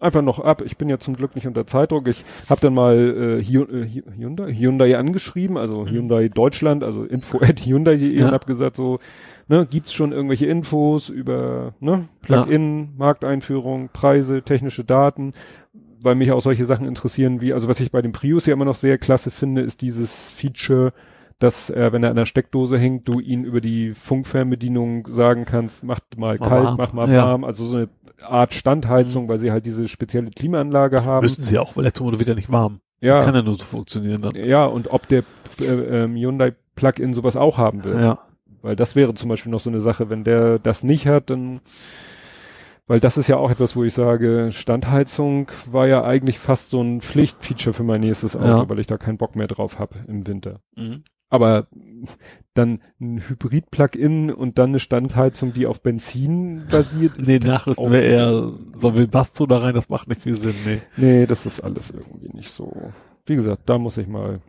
einfach 0.00 0.22
noch 0.22 0.38
ab. 0.38 0.62
Ich 0.64 0.76
bin 0.76 0.88
ja 0.88 0.98
zum 0.98 1.16
Glück 1.16 1.34
nicht 1.34 1.46
unter 1.46 1.66
Zeitdruck. 1.66 2.06
Ich 2.08 2.24
habe 2.50 2.60
dann 2.60 2.74
mal 2.74 2.94
äh, 2.94 3.38
äh 3.38 3.42
Hyundai, 3.42 4.52
Hyundai 4.52 4.98
angeschrieben, 4.98 5.56
also 5.56 5.82
mhm. 5.82 5.88
Hyundai 5.88 6.28
Deutschland, 6.28 6.84
also 6.84 7.04
info 7.04 7.40
at 7.40 7.60
Hyundai.de 7.60 8.18
ja. 8.18 8.26
und 8.26 8.32
hab 8.32 8.46
gesagt 8.46 8.76
so, 8.76 8.98
ne, 9.48 9.66
gibt's 9.68 9.94
schon 9.94 10.12
irgendwelche 10.12 10.46
Infos 10.46 11.08
über 11.08 11.74
ne, 11.80 12.08
Plug-in, 12.22 12.80
ja. 12.80 12.88
Markteinführung, 12.98 13.88
Preise, 13.92 14.42
technische 14.42 14.84
Daten 14.84 15.32
weil 16.04 16.14
mich 16.14 16.32
auch 16.32 16.40
solche 16.40 16.66
Sachen 16.66 16.86
interessieren, 16.86 17.40
wie, 17.40 17.52
also 17.52 17.68
was 17.68 17.80
ich 17.80 17.90
bei 17.90 18.02
dem 18.02 18.12
Prius 18.12 18.46
ja 18.46 18.52
immer 18.52 18.64
noch 18.64 18.74
sehr 18.74 18.98
klasse 18.98 19.30
finde, 19.30 19.62
ist 19.62 19.82
dieses 19.82 20.30
Feature, 20.30 20.92
dass 21.38 21.70
äh, 21.70 21.92
wenn 21.92 22.02
er 22.02 22.10
an 22.10 22.16
der 22.16 22.26
Steckdose 22.26 22.78
hängt, 22.78 23.08
du 23.08 23.20
ihn 23.20 23.44
über 23.44 23.60
die 23.60 23.92
Funkfernbedienung 23.92 25.08
sagen 25.08 25.44
kannst, 25.44 25.82
mach 25.82 26.00
mal 26.16 26.36
mach 26.38 26.48
kalt, 26.48 26.64
warm. 26.64 26.76
mach 26.76 26.92
mal 26.92 27.10
ja. 27.10 27.26
warm, 27.26 27.44
also 27.44 27.66
so 27.66 27.76
eine 27.76 27.88
Art 28.22 28.54
Standheizung, 28.54 29.24
mhm. 29.24 29.28
weil 29.28 29.38
sie 29.38 29.50
halt 29.50 29.66
diese 29.66 29.88
spezielle 29.88 30.30
Klimaanlage 30.30 31.04
haben. 31.04 31.24
Müssen 31.24 31.44
sie 31.44 31.58
auch, 31.58 31.76
weil 31.76 31.84
wird 31.84 32.28
ja 32.28 32.34
nicht 32.34 32.50
warm. 32.50 32.80
Ja. 33.00 33.22
Kann 33.22 33.34
ja 33.34 33.42
nur 33.42 33.56
so 33.56 33.64
funktionieren 33.64 34.22
dann. 34.22 34.34
Ja, 34.34 34.64
und 34.64 34.90
ob 34.92 35.08
der 35.08 35.24
äh, 35.60 35.64
äh, 35.64 36.08
Hyundai 36.08 36.54
Plug-in 36.74 37.12
sowas 37.12 37.36
auch 37.36 37.58
haben 37.58 37.84
will. 37.84 38.00
Ja. 38.00 38.18
Weil 38.62 38.76
das 38.76 38.96
wäre 38.96 39.12
zum 39.14 39.28
Beispiel 39.28 39.52
noch 39.52 39.60
so 39.60 39.68
eine 39.68 39.80
Sache, 39.80 40.08
wenn 40.08 40.24
der 40.24 40.58
das 40.58 40.82
nicht 40.84 41.06
hat, 41.06 41.28
dann 41.28 41.60
weil 42.86 43.00
das 43.00 43.16
ist 43.16 43.28
ja 43.28 43.36
auch 43.36 43.50
etwas, 43.50 43.76
wo 43.76 43.84
ich 43.84 43.94
sage, 43.94 44.50
Standheizung 44.52 45.50
war 45.70 45.86
ja 45.86 46.04
eigentlich 46.04 46.38
fast 46.38 46.70
so 46.70 46.82
ein 46.82 47.00
Pflichtfeature 47.00 47.72
für 47.72 47.82
mein 47.82 48.00
nächstes 48.00 48.36
Auto, 48.36 48.46
ja. 48.46 48.68
weil 48.68 48.78
ich 48.78 48.86
da 48.86 48.98
keinen 48.98 49.18
Bock 49.18 49.36
mehr 49.36 49.46
drauf 49.46 49.78
habe 49.78 49.96
im 50.06 50.26
Winter. 50.26 50.60
Mhm. 50.76 51.04
Aber 51.30 51.66
dann 52.52 52.80
ein 53.00 53.28
Hybrid-Plug-in 53.28 54.30
und 54.30 54.58
dann 54.58 54.70
eine 54.70 54.78
Standheizung, 54.78 55.52
die 55.52 55.66
auf 55.66 55.82
Benzin 55.82 56.66
basiert. 56.70 57.14
nee, 57.18 57.38
nachrüsten 57.38 57.90
wäre 57.90 58.04
eher, 58.04 58.52
so 58.74 58.96
will 58.96 59.08
Basto 59.08 59.46
da 59.46 59.58
rein, 59.58 59.74
das 59.74 59.88
macht 59.88 60.08
nicht 60.08 60.22
viel 60.22 60.34
Sinn, 60.34 60.54
nee. 60.64 60.80
Nee, 60.96 61.26
das 61.26 61.46
ist 61.46 61.60
alles 61.60 61.90
irgendwie 61.90 62.28
nicht 62.28 62.50
so. 62.50 62.92
Wie 63.26 63.34
gesagt, 63.34 63.62
da 63.68 63.78
muss 63.78 63.96
ich 63.96 64.06
mal, 64.06 64.42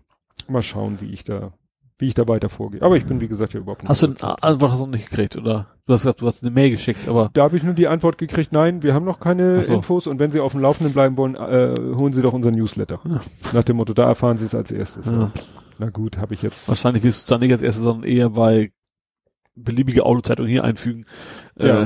mal 0.48 0.62
schauen, 0.62 1.00
wie 1.00 1.12
ich 1.12 1.24
da 1.24 1.54
wie 1.98 2.08
ich 2.08 2.14
da 2.14 2.28
weiter 2.28 2.50
vorgehe. 2.50 2.82
Aber 2.82 2.98
ich 2.98 3.06
bin, 3.06 3.22
wie 3.22 3.28
gesagt, 3.28 3.54
ja 3.54 3.60
überhaupt 3.60 3.84
nicht. 3.84 3.90
Hast 3.90 4.04
du 4.04 4.08
eine 4.08 4.44
Antwort 4.44 4.72
hast 4.72 4.82
du 4.82 4.86
noch 4.86 4.94
nicht 4.94 5.10
gekriegt, 5.10 5.36
oder? 5.38 5.68
Du 5.86 5.94
hast 5.94 6.02
gesagt, 6.02 6.22
du 6.22 6.28
hast 6.28 6.44
eine 6.44 6.52
Mail 6.52 6.72
geschickt, 6.72 7.08
aber. 7.08 7.30
Da 7.34 7.44
habe 7.44 7.56
ich 7.58 7.64
nur 7.64 7.74
die 7.74 7.88
Antwort 7.88 8.18
gekriegt, 8.18 8.52
nein, 8.52 8.84
wir 8.84 8.94
haben 8.94 9.06
noch 9.06 9.20
keine 9.20 9.64
so. 9.64 9.76
Infos 9.76 10.08
und 10.08 10.20
wenn 10.20 10.32
Sie 10.32 10.40
auf 10.40 10.52
dem 10.52 10.62
Laufenden 10.62 10.94
bleiben 10.94 11.16
wollen, 11.18 11.36
äh, 11.36 11.76
holen 11.96 12.12
Sie 12.14 12.22
doch 12.22 12.34
unseren 12.34 12.54
Newsletter. 12.56 13.00
Ja. 13.10 13.22
Nach 13.54 13.64
dem 13.64 13.78
Motto, 13.78 13.94
da 13.94 14.06
erfahren 14.08 14.38
Sie 14.38 14.46
es 14.46 14.56
als 14.56 14.72
erstes. 14.72 15.06
Ja. 15.06 15.32
Na 15.78 15.90
gut, 15.90 16.18
habe 16.18 16.34
ich 16.34 16.42
jetzt. 16.42 16.68
Wahrscheinlich 16.68 17.04
wirst 17.04 17.22
du 17.22 17.24
es 17.26 17.30
dann 17.30 17.40
nicht 17.42 17.52
als 17.52 17.62
erstes, 17.62 17.84
sondern 17.84 18.10
eher 18.10 18.30
bei 18.32 18.72
beliebige 19.56 20.06
Autozeitung 20.06 20.48
hier 20.48 20.64
einfügen. 20.64 21.06
Ja. 21.58 21.84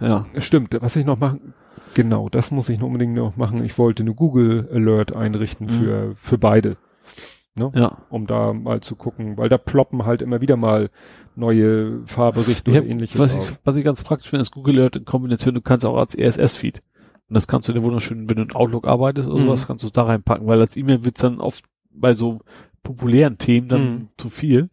Äh, 0.00 0.06
ja. 0.06 0.26
Stimmt. 0.38 0.74
Was 0.80 0.96
ich 0.96 1.04
noch 1.04 1.18
machen, 1.18 1.52
Genau, 1.94 2.28
das 2.28 2.52
muss 2.52 2.68
ich 2.68 2.78
noch 2.78 2.86
unbedingt 2.86 3.14
noch 3.14 3.36
machen. 3.36 3.64
Ich 3.64 3.76
wollte 3.76 4.04
eine 4.04 4.14
Google 4.14 4.68
Alert 4.72 5.16
einrichten 5.16 5.66
Mhm. 5.66 5.70
für, 5.70 6.14
für 6.16 6.38
beide. 6.38 6.76
Ne? 7.54 7.72
Ja. 7.74 7.98
Um 8.10 8.26
da 8.26 8.52
mal 8.52 8.80
zu 8.80 8.94
gucken, 8.94 9.36
weil 9.36 9.48
da 9.48 9.58
ploppen 9.58 10.04
halt 10.06 10.22
immer 10.22 10.40
wieder 10.40 10.56
mal 10.56 10.88
neue 11.34 12.06
Fahrberichte 12.06 12.70
Ich 12.70 12.76
oder 12.78 12.86
ähnliches 12.86 13.18
was, 13.18 13.34
ich, 13.34 13.52
was 13.64 13.76
ich 13.76 13.84
ganz 13.84 14.02
praktisch 14.02 14.30
finde, 14.30 14.42
ist 14.42 14.52
Google 14.52 14.78
Alert 14.78 14.96
in 14.96 15.04
Kombination, 15.04 15.54
du 15.54 15.60
kannst 15.60 15.84
auch 15.84 15.96
als 15.96 16.16
RSS-Feed. 16.16 16.82
Und 17.28 17.34
das 17.34 17.48
kannst 17.48 17.68
du 17.68 17.72
dir 17.72 17.82
wunderschön, 17.82 18.28
wenn 18.28 18.36
du 18.36 18.42
in 18.42 18.52
Outlook 18.52 18.86
arbeitest 18.86 19.28
oder 19.28 19.38
Mhm. 19.38 19.42
sowas, 19.46 19.66
kannst 19.66 19.82
du 19.84 19.88
es 19.88 19.92
da 19.92 20.04
reinpacken, 20.04 20.46
weil 20.46 20.60
als 20.60 20.76
E-Mail 20.76 21.04
wird's 21.04 21.20
dann 21.20 21.40
oft 21.40 21.64
bei 21.92 22.14
so 22.14 22.40
populären 22.82 23.38
Themen 23.38 23.68
dann 23.68 23.82
Mhm. 23.94 24.08
zu 24.16 24.30
viel. 24.30 24.70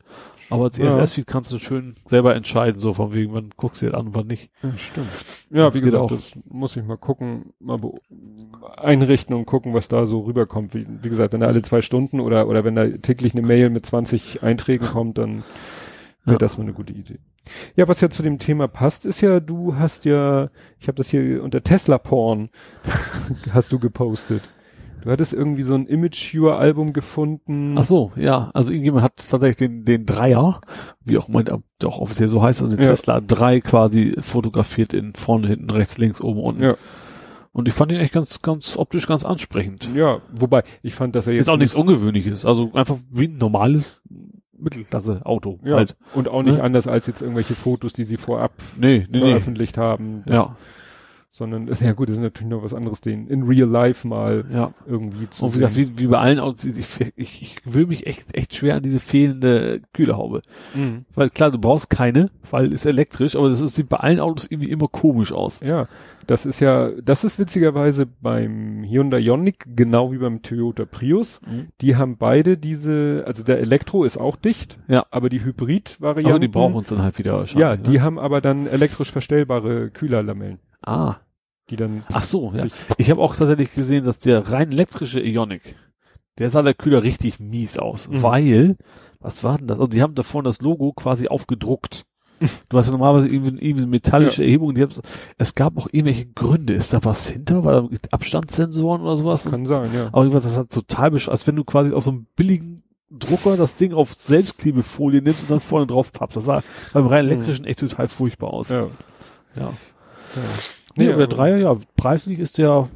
Aber 0.49 0.65
als 0.65 0.77
Ja. 0.77 0.85
RSS-Feed 0.87 1.27
kannst 1.27 1.51
du 1.51 1.59
schön 1.59 1.95
selber 2.07 2.35
entscheiden, 2.35 2.79
so 2.79 2.93
von 2.93 3.13
wegen, 3.13 3.33
wann 3.33 3.49
guckst 3.57 3.81
du 3.81 3.87
dir 3.87 3.91
das 3.91 4.01
an 4.01 4.07
und 4.07 4.15
wann 4.15 4.27
nicht. 4.27 4.49
Ja, 4.63 4.71
stimmt. 4.77 5.07
Ja, 5.49 5.65
Das 5.65 5.75
wie 5.75 5.81
gesagt, 5.81 6.03
auch. 6.03 6.11
das 6.11 6.31
muss 6.49 6.75
ich 6.77 6.83
mal 6.83 6.97
gucken, 6.97 7.53
mal 7.59 7.79
einrichten 8.77 9.35
und 9.35 9.45
gucken, 9.45 9.73
was 9.73 9.87
da 9.87 10.05
so 10.05 10.21
rüberkommt. 10.21 10.73
Wie, 10.73 10.85
wie 11.01 11.09
gesagt, 11.09 11.33
wenn 11.33 11.41
da 11.41 11.47
alle 11.47 11.61
zwei 11.61 11.81
Stunden 11.81 12.19
oder, 12.19 12.47
oder 12.47 12.63
wenn 12.63 12.75
da 12.75 12.87
täglich 12.87 13.33
eine 13.33 13.45
Mail 13.45 13.69
mit 13.69 13.85
20 13.85 14.43
Einträgen 14.43 14.87
kommt, 14.87 15.17
dann 15.17 15.43
wäre 16.25 16.33
Ja. 16.35 16.37
das 16.37 16.57
mal 16.57 16.63
eine 16.63 16.73
gute 16.73 16.93
Idee. 16.93 17.19
Ja, 17.75 17.87
was 17.87 18.01
ja 18.01 18.09
zu 18.09 18.23
dem 18.23 18.39
Thema 18.39 18.67
passt, 18.67 19.05
ist 19.05 19.21
ja, 19.21 19.39
du 19.39 19.75
hast 19.75 20.03
ja, 20.05 20.49
ich 20.79 20.87
habe 20.87 20.95
das 20.97 21.09
hier 21.09 21.41
unter 21.43 21.63
Tesla 21.63 21.97
Porn, 21.97 22.49
hast 23.53 23.71
du 23.71 23.79
gepostet. 23.79 24.41
Du 25.07 25.13
hattest 25.13 25.33
irgendwie 25.33 25.63
so 25.63 25.73
ein 25.73 25.85
Image-Album 25.85 26.91
gefunden. 26.91 27.75
Ach 27.77 27.85
so, 27.85 28.11
ja, 28.17 28.51
also 28.53 28.71
irgendjemand 28.73 29.05
hat 29.05 29.13
tatsächlich 29.15 29.55
den, 29.55 29.85
den 29.85 30.05
Dreier, 30.05 30.59
wie 31.05 31.17
auch 31.17 31.29
mein, 31.29 31.47
auch 31.49 31.99
offiziell 31.99 32.27
so 32.27 32.41
heißt, 32.43 32.61
also 32.61 32.75
den 32.75 32.83
Ja. 32.83 32.89
Tesla 32.91 33.21
3 33.21 33.61
quasi 33.61 34.17
fotografiert 34.19 34.93
in 34.93 35.13
vorne, 35.15 35.47
hinten, 35.47 35.69
rechts, 35.69 35.97
links, 35.97 36.19
oben, 36.19 36.41
unten. 36.41 36.61
Ja. 36.61 36.75
Und 37.53 37.69
ich 37.69 37.73
fand 37.73 37.93
ihn 37.93 37.99
echt 38.01 38.11
ganz, 38.13 38.41
ganz 38.41 38.75
optisch 38.75 39.07
ganz 39.07 39.23
ansprechend. 39.23 39.89
Ja, 39.95 40.19
wobei, 40.35 40.63
ich 40.83 40.93
fand, 40.93 41.15
dass 41.15 41.25
er 41.25 41.33
jetzt 41.35 41.43
Ist 41.43 41.49
auch 41.49 41.57
nichts 41.57 41.73
Ungewöhnliches. 41.73 42.45
Also 42.45 42.71
einfach 42.73 42.97
wie 43.09 43.29
ein 43.29 43.37
normales 43.37 44.01
Mittelklasse-Auto 44.59 45.59
ja, 45.63 45.77
halt. 45.77 45.95
und 46.15 46.27
auch 46.27 46.43
nicht 46.43 46.57
Ne? 46.57 46.63
anders 46.63 46.85
als 46.87 47.07
jetzt 47.07 47.21
irgendwelche 47.21 47.53
Fotos, 47.55 47.93
die 47.93 48.03
sie 48.03 48.17
vorab 48.17 48.51
Nee, 48.77 49.07
nee, 49.09 49.19
nee. 49.19 49.19
veröffentlicht 49.19 49.77
haben. 49.77 50.23
Das- 50.25 50.35
Ja, 50.35 50.55
Sondern, 51.37 51.67
ja 51.81 51.91
gut, 51.93 52.09
das 52.09 52.15
ist 52.15 52.21
natürlich 52.21 52.49
noch 52.49 52.63
was 52.63 52.73
anderes, 52.73 52.99
den 52.99 53.27
in 53.27 53.43
real 53.43 53.69
life 53.69 54.07
mal 54.07 54.43
ja. 54.51 54.73
irgendwie 54.87 55.29
zu 55.29 55.45
Und 55.45 55.53
wie 55.53 55.59
gesagt, 55.59 55.75
sehen. 55.75 55.89
wie, 55.95 55.99
wie 55.99 56.07
bei 56.07 56.17
allen 56.17 56.39
Autos, 56.39 56.65
ich, 56.65 56.77
ich, 57.15 57.41
ich 57.43 57.57
will 57.63 57.85
mich 57.85 58.07
echt, 58.07 58.35
echt 58.35 58.55
schwer 58.55 58.75
an 58.77 58.81
diese 58.81 58.99
fehlende 58.99 59.81
Kühlerhaube. 59.93 60.41
Mhm. 60.73 61.05
Weil 61.13 61.29
klar, 61.29 61.51
du 61.51 61.59
brauchst 61.59 61.91
keine, 61.91 62.31
weil 62.49 62.73
ist 62.73 62.87
elektrisch, 62.87 63.35
aber 63.35 63.49
das 63.49 63.61
ist, 63.61 63.75
sieht 63.75 63.87
bei 63.87 63.97
allen 63.97 64.19
Autos 64.19 64.47
irgendwie 64.49 64.71
immer 64.71 64.87
komisch 64.87 65.31
aus. 65.31 65.59
Ja, 65.59 65.87
das 66.25 66.47
ist 66.47 66.59
ja, 66.59 66.89
das 67.03 67.23
ist 67.23 67.37
witzigerweise 67.37 68.07
beim 68.07 68.83
Hyundai 68.83 69.19
Ioniq 69.19 69.63
genau 69.75 70.11
wie 70.11 70.17
beim 70.17 70.41
Toyota 70.41 70.85
Prius. 70.85 71.39
Mhm. 71.47 71.67
Die 71.81 71.95
haben 71.97 72.17
beide 72.17 72.57
diese, 72.57 73.23
also 73.27 73.43
der 73.43 73.59
Elektro 73.59 74.05
ist 74.05 74.17
auch 74.17 74.35
dicht, 74.37 74.79
Ja. 74.87 75.05
aber 75.11 75.29
die 75.29 75.43
Hybrid-Variante. 75.45 76.31
Aber 76.31 76.39
die 76.39 76.47
brauchen 76.47 76.73
uns 76.75 76.89
dann 76.89 77.03
halt 77.03 77.19
wieder 77.19 77.33
Ja, 77.33 77.37
wahrscheinlich. 77.37 77.81
die 77.87 77.97
ne? 77.97 78.01
haben 78.01 78.17
aber 78.17 78.41
dann 78.41 78.65
elektrisch 78.65 79.11
verstellbare 79.11 79.91
Kühlerlamellen, 79.91 80.57
Ah. 80.83 81.17
Die 81.69 81.75
dann 81.75 82.03
Ach 82.11 82.23
so, 82.23 82.51
ja. 82.55 82.65
Ich 82.97 83.09
habe 83.11 83.21
auch 83.21 83.35
tatsächlich 83.35 83.73
gesehen, 83.73 84.05
dass 84.05 84.19
der 84.19 84.51
rein 84.51 84.71
elektrische 84.71 85.19
Ionic, 85.21 85.75
der 86.37 86.49
sah 86.49 86.61
der 86.61 86.73
Kühler 86.73 87.03
richtig 87.03 87.39
mies 87.39 87.77
aus, 87.77 88.07
Mhm. 88.07 88.23
weil, 88.23 88.77
was 89.19 89.43
war 89.43 89.57
denn 89.57 89.67
das? 89.67 89.77
Also 89.79 89.87
die 89.87 90.01
haben 90.01 90.15
da 90.15 90.23
vorne 90.23 90.47
das 90.49 90.61
Logo 90.61 90.93
quasi 90.93 91.27
aufgedruckt. 91.27 92.05
Du 92.69 92.77
hast 92.77 92.85
ja 92.85 92.91
normalerweise 92.91 93.27
irgendwie, 93.29 93.65
irgendwie 93.65 93.81
eine 93.81 93.89
metallische 93.89 94.43
Erhebung, 94.43 94.75
die 94.75 94.83
haben's, 94.83 95.01
es 95.39 95.55
gab 95.55 95.75
auch 95.75 95.87
irgendwelche 95.91 96.27
Gründe. 96.27 96.73
Ist 96.73 96.93
da 96.93 97.03
was 97.03 97.27
hinter? 97.27 97.63
War 97.63 97.81
da 97.81 97.89
Abstandssensoren 98.11 99.01
oder 99.01 99.17
sowas? 99.17 99.45
kann 99.49 99.65
sein, 99.65 99.89
ja. 99.95 100.07
Aber 100.11 100.19
irgendwas, 100.21 100.43
das 100.43 100.55
hat 100.55 100.69
total 100.69 101.09
besch 101.09 101.29
als 101.29 101.47
wenn 101.47 101.55
du 101.55 101.63
quasi 101.63 101.93
auf 101.93 102.03
so 102.03 102.11
einem 102.11 102.27
billigen 102.35 102.83
Drucker 103.09 103.57
das 103.57 103.73
Ding 103.75 103.91
auf 103.93 104.13
Selbstklebefolie 104.13 105.23
nimmst 105.23 105.41
und 105.43 105.49
dann 105.49 105.61
vorne 105.61 105.87
drauf 105.87 106.11
pappst. 106.13 106.37
Das 106.37 106.45
sah 106.45 106.61
beim 106.93 107.07
rein 107.07 107.25
Mhm. 107.25 107.31
elektrischen 107.31 107.65
echt 107.65 107.79
total 107.79 108.07
furchtbar 108.07 108.53
aus. 108.53 108.69
Ja. 108.69 108.81
ja. 109.55 109.61
ja. 109.61 109.73
Nee, 110.97 111.07
aber 111.09 111.17
der 111.17 111.27
Dreier, 111.27 111.57
ja, 111.57 111.77
preislich 111.95 112.39
ist 112.39 112.57
der 112.57 112.89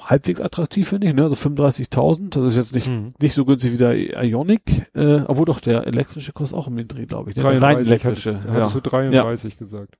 halbwegs 0.00 0.40
attraktiv, 0.40 0.88
finde 0.88 1.08
ich, 1.08 1.14
ne? 1.14 1.24
Also 1.24 1.36
35.000, 1.36 2.30
das 2.30 2.44
ist 2.52 2.56
jetzt 2.56 2.74
nicht, 2.74 2.88
Mhm. 2.88 3.12
nicht 3.20 3.34
so 3.34 3.44
günstig 3.44 3.72
wie 3.72 3.76
der 3.76 4.22
Ionic, 4.24 4.86
äh, 4.94 5.20
obwohl 5.26 5.44
doch 5.44 5.60
der 5.60 5.86
elektrische 5.86 6.32
kostet 6.32 6.58
auch 6.58 6.66
um 6.68 6.76
den 6.76 6.88
Dreh, 6.88 7.04
glaube 7.06 7.30
ich. 7.30 7.36
ne? 7.36 7.42
Der 7.42 7.52
rein 7.52 7.60
33, 7.60 7.88
elektrische, 8.04 8.34
hattest, 8.40 8.46
ja. 8.56 8.68
du 8.68 8.80
33 8.80 9.58
gesagt. 9.58 9.98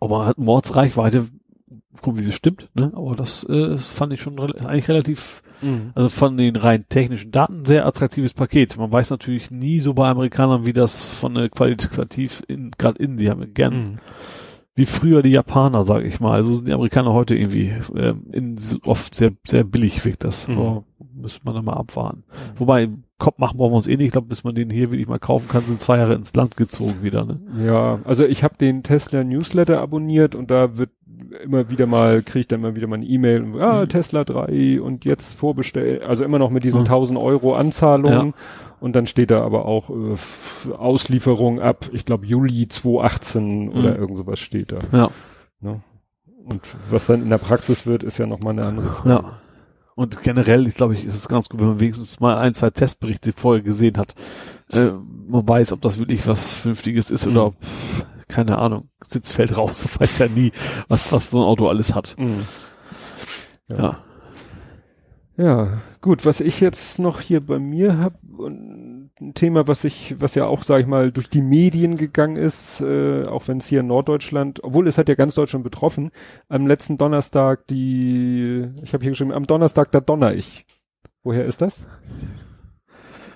Aber 0.00 0.26
hat 0.26 0.38
Mordsreichweite, 0.38 1.26
guck, 2.02 2.18
wie 2.18 2.22
sie 2.22 2.32
stimmt, 2.32 2.70
ne? 2.74 2.90
Aber 2.94 3.14
das 3.14 3.44
äh, 3.44 3.76
fand 3.78 4.12
ich 4.12 4.20
schon 4.20 4.38
rel 4.38 4.58
eigentlich 4.66 4.88
relativ, 4.88 5.42
also 5.94 6.08
von 6.10 6.36
den 6.36 6.56
rein 6.56 6.84
technischen 6.90 7.30
Daten 7.30 7.64
sehr 7.64 7.86
attraktives 7.86 8.34
Paket. 8.34 8.76
Man 8.76 8.92
weiß 8.92 9.08
natürlich 9.10 9.50
nie 9.50 9.80
so 9.80 9.94
bei 9.94 10.08
Amerikanern, 10.08 10.66
wie 10.66 10.72
das 10.74 11.02
von 11.02 11.36
äh, 11.36 11.48
qualitativ 11.48 12.42
in, 12.48 12.70
gerade 12.76 13.02
in, 13.02 13.16
die 13.16 13.30
haben 13.30 13.54
gern 13.54 13.74
Mhm. 13.74 13.94
Wie 14.76 14.86
früher 14.86 15.22
die 15.22 15.30
Japaner, 15.30 15.84
sag 15.84 16.04
ich 16.04 16.20
mal. 16.20 16.44
So 16.44 16.54
sind 16.56 16.66
die 16.68 16.72
Amerikaner 16.72 17.12
heute 17.12 17.36
irgendwie 17.36 17.72
ähm, 17.96 18.22
in, 18.32 18.58
oft 18.84 19.14
sehr, 19.14 19.32
sehr 19.46 19.62
billig 19.64 20.04
wirkt 20.04 20.24
das. 20.24 20.48
Mhm. 20.48 20.58
Aber 20.58 20.84
müsste 21.14 21.40
man 21.44 21.54
dann 21.54 21.64
mal 21.64 21.74
abwarten. 21.74 22.24
Wobei, 22.56 22.88
Kopf 23.18 23.38
machen 23.38 23.56
brauchen 23.56 23.72
wir 23.72 23.76
uns 23.76 23.86
eh 23.86 23.96
nicht. 23.96 24.06
Ich 24.06 24.12
glaube, 24.12 24.26
bis 24.26 24.42
man 24.42 24.54
den 24.56 24.70
hier 24.70 24.90
wirklich 24.90 25.06
mal 25.06 25.20
kaufen 25.20 25.48
kann, 25.48 25.62
sind 25.64 25.80
zwei 25.80 25.98
Jahre 25.98 26.14
ins 26.14 26.34
Land 26.34 26.56
gezogen 26.56 27.02
wieder. 27.02 27.24
Ne? 27.24 27.38
Ja, 27.64 28.00
also 28.04 28.24
ich 28.24 28.42
habe 28.42 28.56
den 28.58 28.82
Tesla 28.82 29.22
Newsletter 29.22 29.80
abonniert 29.80 30.34
und 30.34 30.50
da 30.50 30.76
wird 30.76 30.90
immer 31.44 31.70
wieder 31.70 31.86
mal, 31.86 32.22
kriege 32.22 32.40
ich 32.40 32.48
dann 32.48 32.60
immer 32.60 32.74
wieder 32.74 32.88
mal 32.88 32.96
eine 32.96 33.06
E-Mail, 33.06 33.44
ah, 33.60 33.82
Mhm. 33.82 33.88
Tesla 33.88 34.24
3 34.24 34.80
und 34.80 35.04
jetzt 35.04 35.34
vorbestellt, 35.34 36.02
also 36.04 36.24
immer 36.24 36.40
noch 36.40 36.50
mit 36.50 36.64
diesen 36.64 36.80
Mhm. 36.80 36.86
1000 36.86 37.18
Euro 37.18 37.54
Anzahlungen 37.54 38.34
und 38.84 38.94
dann 38.94 39.06
steht 39.06 39.30
da 39.30 39.42
aber 39.42 39.64
auch 39.64 39.88
äh, 39.90 40.72
Auslieferung 40.76 41.60
ab, 41.60 41.88
ich 41.92 42.04
glaube 42.04 42.26
Juli 42.26 42.68
2018 42.68 43.70
oder 43.70 43.92
Mhm. 43.94 43.96
irgend 44.00 44.18
sowas 44.18 44.38
steht 44.40 44.72
da. 44.72 44.78
Ja, 44.92 45.10
Ne? 45.60 45.82
Und 46.44 46.60
was 46.90 47.06
dann 47.06 47.22
in 47.22 47.30
der 47.30 47.38
Praxis 47.38 47.86
wird, 47.86 48.02
ist 48.02 48.18
ja 48.18 48.26
nochmal 48.26 48.52
eine 48.52 48.66
andere 48.66 48.86
Frage. 48.88 49.08
ja. 49.10 49.38
Und 49.96 50.22
generell, 50.22 50.66
ich 50.66 50.74
glaube, 50.74 50.94
ich, 50.94 51.04
ist 51.04 51.14
es 51.14 51.28
ganz 51.28 51.48
gut, 51.48 51.60
wenn 51.60 51.68
man 51.68 51.80
wenigstens 51.80 52.18
mal 52.20 52.36
ein, 52.36 52.52
zwei 52.52 52.68
Testberichte 52.70 53.32
vorher 53.32 53.62
gesehen 53.62 53.96
hat. 53.96 54.14
Äh, 54.72 54.90
man 55.28 55.48
weiß, 55.48 55.70
ob 55.72 55.80
das 55.82 55.98
wirklich 55.98 56.26
was 56.26 56.52
Vernünftiges 56.52 57.10
ist 57.10 57.24
Mhm. 57.26 57.32
oder 57.32 57.46
ob, 57.46 57.54
keine 58.28 58.58
Ahnung, 58.58 58.88
Sitzfeld 59.04 59.56
raus, 59.56 59.82
du 59.94 60.00
weißt 60.00 60.18
ja 60.20 60.28
nie, 60.28 60.50
was, 60.88 61.10
was 61.12 61.30
so 61.30 61.38
ein 61.38 61.44
Auto 61.44 61.68
alles 61.68 61.94
hat. 61.94 62.16
Mhm. 62.18 62.42
Ja. 63.70 63.98
Ja, 65.36 65.78
gut, 66.00 66.24
was 66.26 66.40
ich 66.40 66.60
jetzt 66.60 66.98
noch 67.00 67.20
hier 67.20 67.40
bei 67.40 67.58
mir 67.58 67.98
habe, 67.98 68.16
ein 69.24 69.34
Thema, 69.34 69.66
was 69.66 69.84
ich, 69.84 70.20
was 70.20 70.34
ja 70.34 70.46
auch, 70.46 70.62
sag 70.62 70.80
ich 70.80 70.86
mal, 70.86 71.10
durch 71.10 71.28
die 71.28 71.42
Medien 71.42 71.96
gegangen 71.96 72.36
ist, 72.36 72.80
äh, 72.80 73.24
auch 73.24 73.48
wenn 73.48 73.58
es 73.58 73.66
hier 73.66 73.80
in 73.80 73.86
Norddeutschland, 73.86 74.62
obwohl 74.62 74.86
es 74.86 74.98
hat 74.98 75.08
ja 75.08 75.14
ganz 75.14 75.34
Deutschland 75.34 75.64
betroffen, 75.64 76.10
am 76.48 76.66
letzten 76.66 76.98
Donnerstag 76.98 77.66
die, 77.68 78.68
ich 78.82 78.92
habe 78.92 79.02
hier 79.02 79.10
geschrieben, 79.10 79.32
am 79.32 79.46
Donnerstag 79.46 79.90
da 79.92 80.00
donner 80.00 80.34
ich. 80.34 80.66
Woher 81.22 81.44
ist 81.46 81.62
das? 81.62 81.88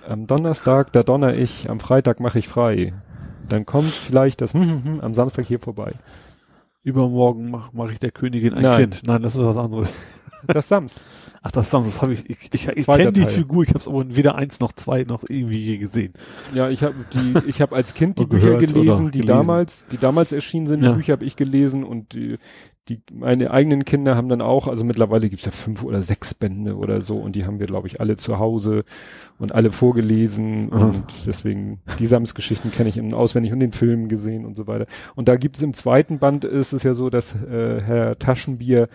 Am 0.07 0.27
Donnerstag 0.27 0.93
da 0.93 1.03
donner 1.03 1.33
ich, 1.33 1.69
am 1.69 1.79
Freitag 1.79 2.19
mache 2.19 2.39
ich 2.39 2.47
frei. 2.47 2.93
Dann 3.47 3.65
kommt 3.65 3.89
vielleicht 3.89 4.41
das 4.41 4.53
am 4.53 5.13
Samstag 5.13 5.45
hier 5.45 5.59
vorbei. 5.59 5.93
Übermorgen 6.83 7.49
mache 7.51 7.71
mach 7.73 7.91
ich 7.91 7.99
der 7.99 8.11
Königin 8.11 8.53
ein 8.53 8.63
Nein. 8.63 8.81
Kind. 8.81 9.01
Nein, 9.05 9.21
das 9.21 9.35
ist 9.35 9.43
was 9.43 9.57
anderes. 9.57 9.95
Das 10.47 10.69
Sams. 10.69 11.03
Ach, 11.41 11.51
das, 11.51 11.69
das 11.69 12.01
habe 12.01 12.13
ich, 12.13 12.29
ich, 12.29 12.37
ich, 12.53 12.67
ich 12.67 12.85
kenne 12.85 13.11
die. 13.13 13.25
Figur, 13.25 13.63
ich 13.63 13.69
habe 13.69 13.79
es 13.79 13.87
aber 13.87 14.03
weder 14.15 14.35
eins 14.35 14.59
noch 14.59 14.73
zwei 14.73 15.03
noch 15.03 15.23
irgendwie 15.27 15.57
je 15.57 15.77
gesehen. 15.77 16.13
Ja, 16.53 16.69
ich 16.69 16.83
habe 16.83 16.95
die, 17.13 17.47
ich 17.47 17.61
habe 17.61 17.75
als 17.75 17.93
Kind 17.93 18.19
die 18.19 18.25
Bücher 18.27 18.57
gelesen, 18.57 19.11
die 19.11 19.21
gelesen. 19.21 19.27
damals, 19.27 19.85
die 19.91 19.97
damals 19.97 20.31
erschienen 20.31 20.67
sind. 20.67 20.83
Ja. 20.83 20.89
Die 20.91 20.95
Bücher 20.97 21.13
habe 21.13 21.25
ich 21.25 21.35
gelesen 21.37 21.83
und 21.85 22.13
die, 22.13 22.37
die, 22.89 23.01
meine 23.13 23.51
eigenen 23.51 23.85
Kinder 23.85 24.15
haben 24.15 24.29
dann 24.29 24.41
auch, 24.41 24.67
also 24.67 24.83
mittlerweile 24.83 25.29
gibt's 25.29 25.45
ja 25.45 25.51
fünf 25.51 25.83
oder 25.83 26.01
sechs 26.01 26.33
Bände 26.33 26.75
oder 26.75 27.01
so 27.01 27.17
und 27.17 27.35
die 27.35 27.45
haben 27.45 27.59
wir, 27.59 27.67
glaube 27.67 27.87
ich, 27.87 28.01
alle 28.01 28.17
zu 28.17 28.39
Hause 28.39 28.83
und 29.37 29.53
alle 29.53 29.71
vorgelesen 29.71 30.65
Mhm. 30.65 30.71
und 30.71 31.03
deswegen 31.27 31.79
die 31.99 32.07
Sams-Geschichten 32.07 32.71
kenne 32.71 32.89
ich 32.89 32.97
in 32.97 33.13
auswendig 33.13 33.53
und 33.53 33.59
den 33.59 33.71
Film 33.71 34.09
gesehen 34.09 34.45
und 34.45 34.55
so 34.55 34.67
weiter. 34.67 34.87
Und 35.15 35.27
da 35.27 35.35
gibt's 35.37 35.61
im 35.61 35.73
zweiten 35.73 36.19
Band 36.19 36.43
ist 36.45 36.73
es 36.73 36.83
ja 36.83 36.93
so, 36.95 37.09
dass 37.09 37.33
äh, 37.35 37.79
Herr 37.81 38.17
Taschenbier 38.19 38.89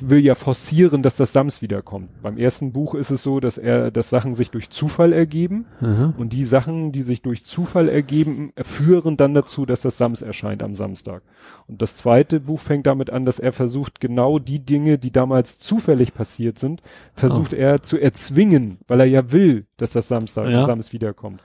will 0.00 0.18
ja 0.18 0.34
forcieren, 0.34 1.02
dass 1.02 1.14
das 1.14 1.32
Sams 1.32 1.62
wiederkommt. 1.62 2.10
Beim 2.20 2.36
ersten 2.36 2.72
Buch 2.72 2.96
ist 2.96 3.10
es 3.10 3.22
so, 3.22 3.38
dass 3.38 3.58
er, 3.58 3.92
dass 3.92 4.10
Sachen 4.10 4.34
sich 4.34 4.50
durch 4.50 4.70
Zufall 4.70 5.12
ergeben 5.12 5.66
und 6.18 6.32
die 6.32 6.42
Sachen, 6.42 6.90
die 6.90 7.02
sich 7.02 7.22
durch 7.22 7.44
Zufall 7.44 7.88
ergeben, 7.88 8.52
führen 8.60 9.16
dann 9.16 9.34
dazu, 9.34 9.64
dass 9.64 9.82
das 9.82 9.98
Sams 9.98 10.20
erscheint 10.20 10.64
am 10.64 10.74
Samstag. 10.74 11.22
Und 11.68 11.80
das 11.80 11.96
zweite 11.96 12.40
Buch 12.40 12.58
fängt 12.58 12.88
damit 12.88 13.10
an, 13.10 13.24
dass 13.24 13.38
er 13.38 13.52
versucht, 13.52 14.00
genau 14.00 14.40
die 14.40 14.58
Dinge, 14.58 14.98
die 14.98 15.12
damals 15.12 15.58
zufällig 15.58 16.12
passiert 16.12 16.58
sind, 16.58 16.82
versucht 17.14 17.52
er 17.52 17.82
zu 17.82 17.98
erzwingen, 17.98 18.78
weil 18.88 18.98
er 18.98 19.06
ja 19.06 19.30
will, 19.30 19.66
dass 19.76 19.92
das 19.92 20.08
Samstag, 20.08 20.48
Ja. 20.48 20.66
Sams 20.66 20.92
wiederkommt. 20.92 21.40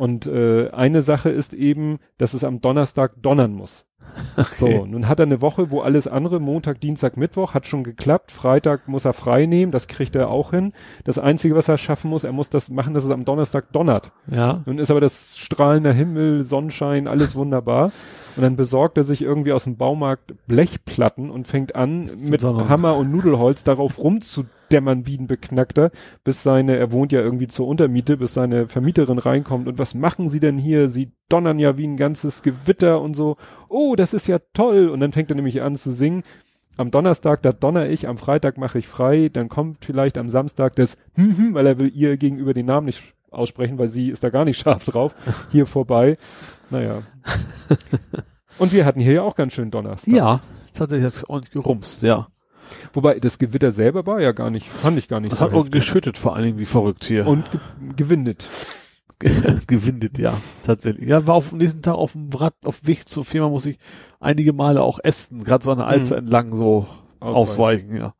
Und 0.00 0.26
äh, 0.26 0.70
eine 0.70 1.02
Sache 1.02 1.28
ist 1.28 1.52
eben, 1.52 1.98
dass 2.16 2.32
es 2.32 2.42
am 2.42 2.62
Donnerstag 2.62 3.20
donnern 3.20 3.52
muss. 3.52 3.84
Okay. 4.36 4.54
So, 4.56 4.86
nun 4.86 5.06
hat 5.08 5.20
er 5.20 5.26
eine 5.26 5.40
Woche, 5.40 5.70
wo 5.70 5.82
alles 5.82 6.08
andere, 6.08 6.40
Montag, 6.40 6.80
Dienstag, 6.80 7.16
Mittwoch, 7.16 7.52
hat 7.52 7.66
schon 7.66 7.84
geklappt. 7.84 8.32
Freitag 8.32 8.88
muss 8.88 9.04
er 9.04 9.12
frei 9.12 9.46
nehmen, 9.46 9.70
das 9.70 9.86
kriegt 9.86 10.16
er 10.16 10.30
auch 10.30 10.50
hin. 10.50 10.72
Das 11.04 11.18
Einzige, 11.18 11.54
was 11.54 11.68
er 11.68 11.78
schaffen 11.78 12.10
muss, 12.10 12.24
er 12.24 12.32
muss 12.32 12.48
das 12.48 12.70
machen, 12.70 12.94
dass 12.94 13.04
es 13.04 13.10
am 13.10 13.24
Donnerstag 13.24 13.72
donnert. 13.72 14.10
Ja. 14.30 14.62
Nun 14.66 14.78
ist 14.78 14.90
aber 14.90 15.00
das 15.00 15.38
strahlender 15.38 15.92
Himmel, 15.92 16.42
Sonnenschein, 16.42 17.06
alles 17.06 17.36
wunderbar. 17.36 17.92
Und 18.36 18.42
dann 18.42 18.56
besorgt 18.56 18.96
er 18.96 19.04
sich 19.04 19.22
irgendwie 19.22 19.52
aus 19.52 19.64
dem 19.64 19.76
Baumarkt 19.76 20.34
Blechplatten 20.46 21.30
und 21.30 21.46
fängt 21.46 21.76
an, 21.76 22.10
mit. 22.28 22.42
Hammer 22.42 22.96
und 22.96 23.10
Nudelholz 23.10 23.64
darauf 23.64 23.98
rumzudämmern 24.70 25.06
wie 25.06 25.18
ein 25.18 25.26
Beknackter, 25.26 25.90
bis 26.24 26.42
seine, 26.42 26.76
er 26.76 26.92
wohnt 26.92 27.12
ja 27.12 27.20
irgendwie 27.20 27.48
zur 27.48 27.66
Untermiete, 27.66 28.16
bis 28.16 28.34
seine 28.34 28.68
Vermieterin 28.68 29.18
reinkommt. 29.18 29.68
Und 29.68 29.78
was 29.78 29.94
machen 29.94 30.28
sie 30.28 30.40
denn 30.40 30.58
hier? 30.58 30.88
Sie 30.88 31.12
donnern 31.28 31.58
ja 31.58 31.76
wie 31.76 31.86
ein 31.86 31.96
ganzes 31.96 32.42
Gewitter 32.42 33.00
und 33.00 33.14
so. 33.14 33.36
Oh, 33.68 33.94
das 33.96 34.14
ist 34.14 34.26
ja 34.26 34.38
toll. 34.54 34.88
Und 34.88 35.00
dann 35.00 35.12
fängt 35.12 35.30
er 35.30 35.36
nämlich 35.36 35.62
an 35.62 35.76
zu 35.76 35.90
singen. 35.90 36.22
Am 36.76 36.90
Donnerstag, 36.90 37.42
da 37.42 37.52
donner 37.52 37.88
ich, 37.88 38.08
am 38.08 38.16
Freitag 38.16 38.56
mache 38.56 38.78
ich 38.78 38.88
frei, 38.88 39.28
dann 39.30 39.48
kommt 39.48 39.84
vielleicht 39.84 40.16
am 40.16 40.30
Samstag 40.30 40.76
das 40.76 40.96
hm, 41.14 41.36
hm, 41.36 41.54
weil 41.54 41.66
er 41.66 41.78
will 41.78 41.92
ihr 41.94 42.16
gegenüber 42.16 42.54
den 42.54 42.66
Namen 42.66 42.86
nicht 42.86 43.02
aussprechen, 43.30 43.78
weil 43.78 43.88
sie 43.88 44.08
ist 44.08 44.24
da 44.24 44.30
gar 44.30 44.44
nicht 44.46 44.58
scharf 44.62 44.84
drauf, 44.84 45.14
hier 45.50 45.66
vorbei. 45.66 46.16
Naja. 46.70 47.02
Und 48.58 48.72
wir 48.72 48.86
hatten 48.86 49.00
hier 49.00 49.12
ja 49.14 49.22
auch 49.22 49.34
ganz 49.34 49.52
schön 49.52 49.70
Donnerstag. 49.70 50.14
Ja. 50.14 50.40
Tatsächlich 50.72 51.04
hat 51.04 51.12
es 51.12 51.28
ordentlich 51.28 51.52
gerumst, 51.52 52.02
ja. 52.02 52.28
Wobei 52.92 53.18
das 53.20 53.38
Gewitter 53.38 53.72
selber 53.72 54.06
war 54.06 54.20
ja 54.20 54.32
gar 54.32 54.50
nicht, 54.50 54.66
fand 54.68 54.98
ich 54.98 55.08
gar 55.08 55.20
nicht 55.20 55.32
Es 55.32 55.38
so 55.38 55.44
hat 55.44 55.52
auch 55.52 55.70
geschüttet 55.70 56.16
vor 56.18 56.34
allen 56.34 56.44
Dingen 56.46 56.58
wie 56.58 56.64
verrückt 56.64 57.04
hier. 57.04 57.26
Und 57.26 57.50
ge 57.50 57.60
gewindet. 57.96 58.48
gewindet, 59.66 60.18
ja, 60.18 60.34
tatsächlich. 60.64 61.06
Ja, 61.08 61.26
war 61.26 61.34
auf 61.34 61.50
dem 61.50 61.58
nächsten 61.58 61.82
Tag 61.82 61.94
auf 61.94 62.12
dem 62.12 62.30
Rad, 62.32 62.54
auf 62.64 62.80
dem 62.80 62.88
Weg 62.88 63.06
zur 63.08 63.24
Firma 63.24 63.50
muss 63.50 63.66
ich 63.66 63.78
einige 64.18 64.52
Male 64.54 64.82
auch 64.82 64.98
essen, 65.02 65.44
gerade 65.44 65.62
so 65.62 65.70
an 65.70 65.78
der 65.78 65.86
Alster 65.88 66.14
Mhm. 66.16 66.20
entlang 66.20 66.54
so 66.54 66.86
ausweichen, 67.20 67.96
ja. 67.96 68.14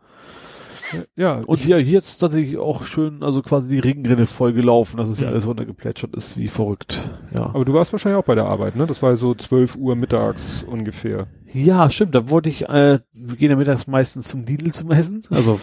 Ja, 1.16 1.40
Und 1.46 1.58
hier, 1.58 1.78
hier 1.78 1.98
ist 1.98 2.18
tatsächlich 2.18 2.58
auch 2.58 2.84
schön, 2.84 3.22
also 3.22 3.42
quasi 3.42 3.68
die 3.68 3.78
Regenrinne 3.78 4.26
voll 4.26 4.52
gelaufen, 4.52 4.96
dass 4.96 5.08
es 5.08 5.20
ja 5.20 5.26
Mhm. 5.28 5.32
alles 5.32 5.46
runtergeplätschert 5.46 6.14
ist, 6.14 6.36
wie 6.36 6.48
verrückt, 6.48 7.10
ja. 7.34 7.46
aber 7.46 7.64
du 7.64 7.72
warst 7.72 7.92
wahrscheinlich 7.92 8.18
auch 8.18 8.24
bei 8.24 8.34
der 8.34 8.46
Arbeit, 8.46 8.76
ne? 8.76 8.86
Das 8.86 9.02
war 9.02 9.14
so 9.16 9.34
12 9.34 9.76
Uhr 9.76 9.94
mittags 9.96 10.62
ungefähr. 10.62 11.26
Ja, 11.52 11.90
stimmt, 11.90 12.14
da 12.14 12.28
wollte 12.30 12.48
ich, 12.48 12.68
äh, 12.68 13.00
wir 13.12 13.36
gehen 13.36 13.50
ja 13.50 13.56
mittags 13.56 13.86
meistens 13.86 14.28
zum 14.28 14.44
Lidl 14.44 14.72
zum 14.72 14.90
Essen, 14.90 15.22
also 15.30 15.60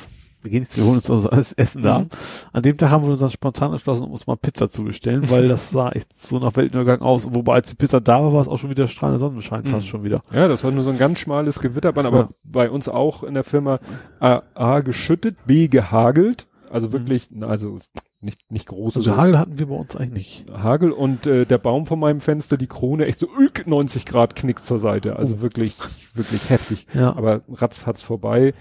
wir 0.48 0.52
gehen 0.52 0.64
jetzt, 0.64 0.78
wir 0.78 0.86
holen 0.86 0.96
uns 0.96 1.10
also 1.12 1.30
alles 1.30 1.52
Essen 1.54 1.84
da. 1.84 2.00
Mhm. 2.00 2.10
An 2.54 2.64
dem 2.64 2.78
Tag 2.78 2.90
haben 2.90 3.04
wir 3.04 3.10
uns 3.10 3.20
dann 3.20 3.30
spontan 3.30 3.72
entschlossen, 3.74 4.08
uns 4.10 4.28
mal 4.28 4.38
Pizza 4.38 4.70
zu 4.70 4.84
bestellen, 4.86 5.30
weil 5.30 5.48
das 5.50 5.70
sah 5.72 5.90
echt 5.92 6.14
so 6.14 6.40
nach 6.40 6.56
Weltuntergang 6.56 7.02
aus. 7.02 7.28
Wobei 7.34 7.56
als 7.56 7.70
die 7.70 7.76
Pizza 7.76 8.00
da 8.00 8.24
war, 8.24 8.32
war 8.34 8.42
es 8.42 8.48
auch 8.48 8.58
schon 8.58 8.70
wieder 8.70 8.88
strahlender 8.88 9.20
Sonnenschein, 9.20 9.64
Mhm. 9.64 9.68
fast 9.68 9.88
schon 9.88 10.04
wieder. 10.04 10.22
Ja, 10.32 10.48
das 10.48 10.64
war 10.64 10.72
nur 10.72 10.84
so 10.86 10.90
ein 10.90 10.98
ganz 10.98 11.20
schmales 11.20 11.60
Gewitterband, 11.60 12.08
aber 12.08 12.18
Ja. 12.18 12.30
bei 12.44 12.70
uns 12.70 12.88
auch 12.88 13.24
in 13.24 13.34
der 13.34 13.44
Firma 13.44 13.80
A, 14.20 14.42
A 14.54 14.80
geschüttet, 14.80 15.38
B 15.46 15.68
gehagelt. 15.68 16.48
Also 16.72 16.88
Mhm. 16.88 16.94
wirklich, 16.94 17.28
na, 17.32 17.48
also 17.48 17.80
nicht, 18.20 18.52
nicht 18.52 18.68
große 18.68 18.98
Also 19.00 19.16
Hagel 19.16 19.38
hatten 19.38 19.60
wir 19.60 19.68
bei 19.68 19.76
uns 19.76 19.96
eigentlich 19.96 20.46
nicht. 20.48 20.52
Hagel 20.52 20.92
und 20.92 21.28
äh, 21.28 21.46
der 21.46 21.60
Baum 21.60 21.86
von 21.86 22.00
meinem 22.00 22.20
Fenster, 22.20 22.58
die 22.58 22.66
Krone, 22.68 23.06
echt 23.06 23.20
so 23.20 23.28
ülk, 23.38 23.68
90 23.68 24.06
Grad 24.08 24.36
knickt 24.36 24.66
zur 24.66 24.80
Seite. 24.80 25.18
Also 25.18 25.40
wirklich, 25.42 25.76
wirklich 26.16 26.50
heftig. 26.50 26.88
Ja. 26.96 27.16
Aber 27.16 27.42
ratzfatz 27.54 28.02
vorbei. 28.02 28.54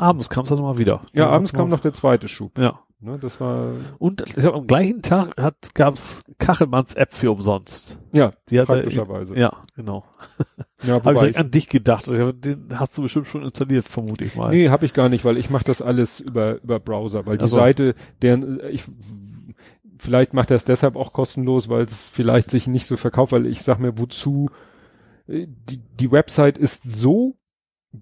Abends 0.00 0.28
kam 0.30 0.44
es 0.44 0.48
dann 0.50 0.60
mal 0.60 0.78
wieder. 0.78 1.02
Ja, 1.12 1.24
Dann 1.26 1.34
abends 1.34 1.52
kam 1.52 1.68
noch 1.68 1.80
der 1.80 1.92
zweite 1.92 2.28
Schub. 2.28 2.58
Ja. 2.58 2.80
Ne, 3.02 3.18
das 3.18 3.40
war, 3.40 3.72
Und 3.98 4.20
ich 4.26 4.34
glaub, 4.34 4.54
am 4.54 4.66
gleichen 4.66 5.00
Tag 5.00 5.30
hat, 5.40 5.74
gab's 5.74 6.22
Kachelmanns 6.36 6.92
App 6.92 7.14
für 7.14 7.30
umsonst. 7.32 7.96
ja, 8.12 8.30
Die 8.50 8.60
hat 8.60 8.68
er- 8.68 8.74
praktischerweise. 8.74 9.34
Ja, 9.38 9.52
genau. 9.74 10.04
ja 10.82 10.94
Habe 11.02 11.12
ich 11.14 11.18
direkt 11.18 11.36
ich, 11.36 11.38
an 11.38 11.50
dich 11.50 11.68
gedacht. 11.70 12.06
Den 12.08 12.78
hast 12.78 12.98
du 12.98 13.02
bestimmt 13.02 13.26
schon 13.26 13.42
installiert, 13.42 13.86
vermute 13.86 14.26
ich 14.26 14.34
mal. 14.36 14.50
nee, 14.50 14.68
habe 14.68 14.84
ich 14.84 14.92
gar 14.92 15.08
nicht, 15.08 15.24
weil 15.24 15.38
ich 15.38 15.48
mache 15.48 15.64
das 15.64 15.80
alles 15.80 16.20
über, 16.20 16.60
über 16.62 16.78
Browser, 16.78 17.24
weil 17.24 17.38
die. 17.38 17.48
Seite, 17.48 17.94
deren, 18.20 18.60
ich, 18.70 18.84
vielleicht 19.98 20.34
macht 20.34 20.50
er 20.50 20.56
es 20.56 20.66
deshalb 20.66 20.94
auch 20.96 21.14
kostenlos, 21.14 21.70
weil 21.70 21.84
es 21.84 22.06
vielleicht 22.10 22.50
sich 22.50 22.66
nicht 22.66 22.86
so 22.86 22.98
verkauft, 22.98 23.32
weil 23.32 23.46
ich 23.46 23.62
sag 23.62 23.78
mir, 23.78 23.96
wozu, 23.98 24.50
äh, 25.26 25.46
die, 25.48 25.78
die 25.78 26.12
Website 26.12 26.58
ist 26.58 26.82
so 26.84 27.38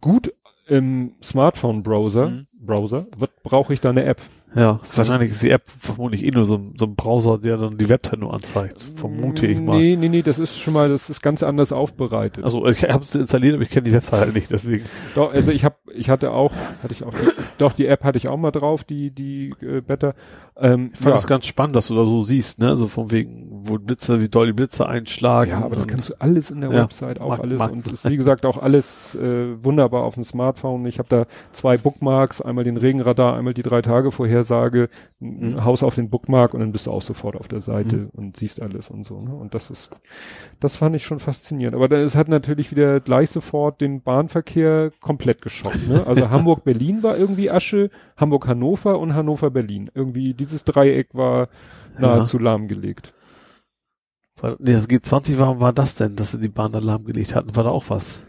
gut 0.00 0.34
im 0.68 1.14
Smartphone-Browser, 1.22 2.30
Mhm. 2.30 2.46
Browser, 2.68 3.06
was 3.18 3.30
brauche 3.42 3.72
ich 3.72 3.80
da 3.80 3.90
eine 3.90 4.04
App? 4.04 4.20
Ja, 4.54 4.80
wahrscheinlich 4.94 5.30
ist 5.32 5.42
die 5.42 5.50
App 5.50 5.64
vermutlich 5.78 6.24
eh 6.24 6.30
nur 6.30 6.44
so, 6.44 6.54
ein- 6.54 6.72
so 6.78 6.86
ein 6.86 6.94
Browser, 6.96 7.36
der 7.36 7.58
dann 7.58 7.76
die 7.76 7.88
Website 7.90 8.18
nur 8.20 8.32
anzeigt. 8.32 8.80
Vermute 8.96 9.46
ich 9.46 9.58
mal. 9.60 9.78
Nee, 9.78 9.94
nee, 9.96 10.08
nee, 10.08 10.22
das 10.22 10.38
ist 10.38 10.58
schon 10.58 10.72
mal, 10.72 10.88
das 10.88 11.10
ist 11.10 11.20
ganz 11.22 11.42
anders 11.42 11.70
aufbereitet. 11.70 12.44
Also 12.44 12.64
ich 12.66 12.82
habe 12.84 13.04
es 13.04 13.14
installiert, 13.14 13.54
aber 13.56 13.64
ich 13.64 13.68
kenne 13.70 13.84
die 13.84 13.92
Website 13.92 14.20
halt 14.20 14.34
nicht, 14.34 14.50
deswegen. 14.50 14.84
Doch, 15.14 15.34
also 15.34 15.52
ich 15.52 15.64
habe, 15.64 15.74
ich 15.94 16.08
hatte 16.08 16.30
auch, 16.30 16.52
hatte 16.82 16.92
ich 16.94 17.04
auch, 17.04 17.12
die, 17.12 17.26
doch 17.58 17.72
die 17.74 17.86
App 17.88 18.04
hatte 18.04 18.16
ich 18.16 18.28
auch 18.28 18.38
mal 18.38 18.50
drauf, 18.50 18.84
die 18.84 19.10
die 19.10 19.50
äh, 19.60 19.82
Better. 19.82 20.14
Ähm, 20.56 20.90
Ich 20.94 20.98
fand 20.98 21.08
ja. 21.10 21.12
das 21.16 21.26
ganz 21.26 21.46
spannend, 21.46 21.76
dass 21.76 21.88
du 21.88 21.94
da 21.94 22.06
so 22.06 22.22
siehst, 22.22 22.58
ne? 22.58 22.74
So 22.78 22.88
von 22.88 23.10
wegen, 23.12 23.48
wo 23.64 23.78
Blitze, 23.78 24.22
wie 24.22 24.28
doll 24.30 24.46
die 24.46 24.52
Blitze 24.54 24.88
einschlagen. 24.88 25.50
ja, 25.50 25.60
aber 25.62 25.76
das 25.76 25.86
kannst 25.86 26.08
du 26.08 26.14
alles 26.20 26.50
in 26.50 26.62
der 26.62 26.70
Ja, 26.72 26.82
Website 26.84 27.20
auch 27.20 27.28
mag- 27.28 27.40
alles 27.44 27.58
mag- 27.58 27.72
und 27.72 27.86
ist 27.86 28.08
wie 28.08 28.16
gesagt 28.16 28.46
auch 28.46 28.56
alles 28.56 29.14
äh, 29.14 29.62
wunderbar 29.62 30.04
auf 30.04 30.14
dem 30.14 30.24
Smartphone. 30.24 30.86
Ich 30.86 30.98
habe 30.98 31.08
da 31.10 31.26
zwei 31.52 31.76
Bookmarks, 31.76 32.40
einmal 32.40 32.57
den 32.64 32.76
Regenradar, 32.76 33.36
einmal 33.36 33.54
die 33.54 33.62
drei 33.62 33.82
Tage 33.82 34.10
Vorhersage, 34.12 34.88
ein 35.20 35.52
Mhm. 35.54 35.64
Haus 35.64 35.82
auf 35.82 35.94
den 35.94 36.10
Bookmark 36.10 36.54
und 36.54 36.60
dann 36.60 36.72
bist 36.72 36.86
du 36.86 36.90
auch 36.90 37.02
sofort 37.02 37.36
auf 37.36 37.48
der 37.48 37.60
Seite 37.60 37.96
Mhm. 37.96 38.10
und 38.12 38.36
siehst 38.36 38.60
alles 38.62 38.90
und 38.90 39.04
so. 39.06 39.20
Ne? 39.20 39.34
Und 39.34 39.54
das 39.54 39.70
ist, 39.70 39.90
das 40.60 40.76
fand 40.76 40.94
ich 40.96 41.04
schon 41.04 41.18
faszinierend. 41.20 41.74
Aber 41.76 41.88
da- 41.88 41.96
es 41.96 42.14
hat 42.16 42.28
natürlich 42.28 42.70
wieder 42.70 43.00
gleich 43.00 43.30
sofort 43.30 43.80
den 43.80 44.02
Bahnverkehr 44.02 44.90
komplett 45.00 45.42
geschockt. 45.42 45.86
Ne? 45.88 46.06
Also 46.06 46.28
Hamburg-Berlin 46.30 47.02
war 47.02 47.16
irgendwie 47.16 47.50
Asche, 47.50 47.90
Hamburg-Hannover 48.16 48.98
und 48.98 49.14
Hannover-Berlin. 49.14 49.90
Irgendwie 49.94 50.34
dieses 50.34 50.64
Dreieck 50.64 51.14
war 51.14 51.48
nahezu 51.98 52.38
lahmgelegt. 52.38 53.12
War, 54.40 54.56
nee, 54.60 54.72
das 54.72 54.88
G20 54.88 55.38
war, 55.38 55.60
war 55.60 55.72
das 55.72 55.96
denn, 55.96 56.14
dass 56.14 56.30
sie 56.30 56.38
die 56.40 56.48
Bahn 56.48 56.72
Alarm 56.74 57.04
gelegt 57.04 57.34
hatten? 57.34 57.56
War 57.56 57.64
da 57.64 57.70
auch 57.70 57.90
was? 57.90 58.20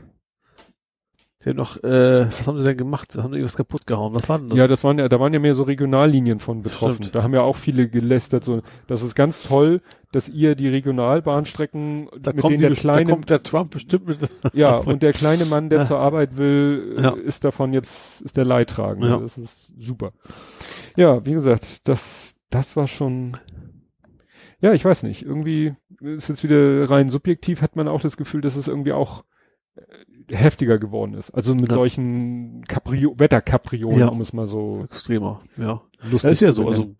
Die 1.46 1.50
haben 1.50 1.56
noch, 1.56 1.82
äh, 1.84 2.26
was 2.28 2.48
haben 2.48 2.60
sie 2.60 2.66
denn 2.66 2.76
gemacht? 2.76 3.16
Haben 3.16 3.32
die 3.32 3.38
irgendwas 3.38 3.56
kaputt 3.56 3.88
gehauen? 3.88 4.14
Was 4.14 4.28
war 4.28 4.40
denn 4.40 4.50
das? 4.50 4.60
Ja, 4.60 4.68
das 4.68 4.84
waren 4.84 5.00
ja, 5.00 5.08
da 5.08 5.22
waren 5.22 5.34
ja 5.34 5.40
mehr 5.40 5.56
so 5.56 5.64
Regionallinien 5.64 6.40
von 6.40 6.62
betroffen. 6.64 6.96
Stimmt. 6.96 7.16
Da 7.16 7.24
haben 7.24 7.34
ja 7.34 7.42
auch 7.42 7.56
viele 7.56 7.88
gelästert. 7.88 8.44
So, 8.44 8.62
das 8.88 9.02
ist 9.02 9.16
ganz 9.16 9.44
toll, 9.44 9.80
dass 10.12 10.28
ihr 10.28 10.56
die 10.56 10.68
Regionalbahnstrecken 10.68 12.10
da 12.20 12.34
mit 12.34 12.44
denen 12.44 12.56
die, 12.56 12.62
der 12.62 12.70
da 12.72 12.76
kleine, 12.76 13.10
kommt 13.10 13.30
der 13.30 13.42
Trump 13.42 13.72
bestimmt 13.72 14.08
mit. 14.08 14.20
ja, 14.54 14.76
und 14.78 15.02
der 15.02 15.14
kleine 15.14 15.46
Mann, 15.46 15.70
der 15.70 15.80
Ja. 15.80 15.86
zur 15.86 16.00
Arbeit 16.00 16.36
will, 16.38 16.96
äh, 16.98 17.02
Ja. 17.04 17.10
ist 17.12 17.46
davon 17.46 17.72
jetzt, 17.72 18.22
ist 18.22 18.36
der 18.36 18.46
Leidtragende. 18.46 19.08
Ja. 19.08 19.18
Das 19.18 19.38
ist 19.38 19.72
super. 19.80 20.12
Ja, 20.98 21.26
wie 21.26 21.34
gesagt, 21.34 21.88
das, 21.88 22.36
das 22.50 22.76
war 22.76 22.88
schon, 22.90 23.38
ja, 24.60 24.74
ich 24.74 24.84
weiß 24.84 25.04
nicht, 25.04 25.24
irgendwie 25.24 25.74
ist 26.02 26.28
jetzt 26.28 26.44
wieder 26.44 26.90
rein 26.90 27.08
subjektiv, 27.10 27.62
hat 27.62 27.78
man 27.78 27.88
auch 27.88 28.02
das 28.02 28.18
Gefühl, 28.18 28.42
dass 28.42 28.58
es 28.58 28.68
irgendwie 28.68 28.92
auch 28.94 29.24
heftiger 30.30 30.78
geworden 30.78 31.14
ist. 31.16 31.32
Also 31.32 31.54
mit 31.56 31.70
Ja. 31.70 31.74
solchen 31.76 32.64
Caprio, 32.68 33.16
Wetterkapriolen, 33.18 34.00
Ja. 34.00 34.08
um 34.08 34.22
es 34.22 34.34
mal 34.34 34.48
so 34.48 34.84
Extremer, 34.84 35.42
ja. 35.58 35.82
lustig 36.04 36.22
Das 36.22 36.32
ist 36.34 36.40
ja 36.42 36.52
so, 36.52 36.68
also. 36.68 36.96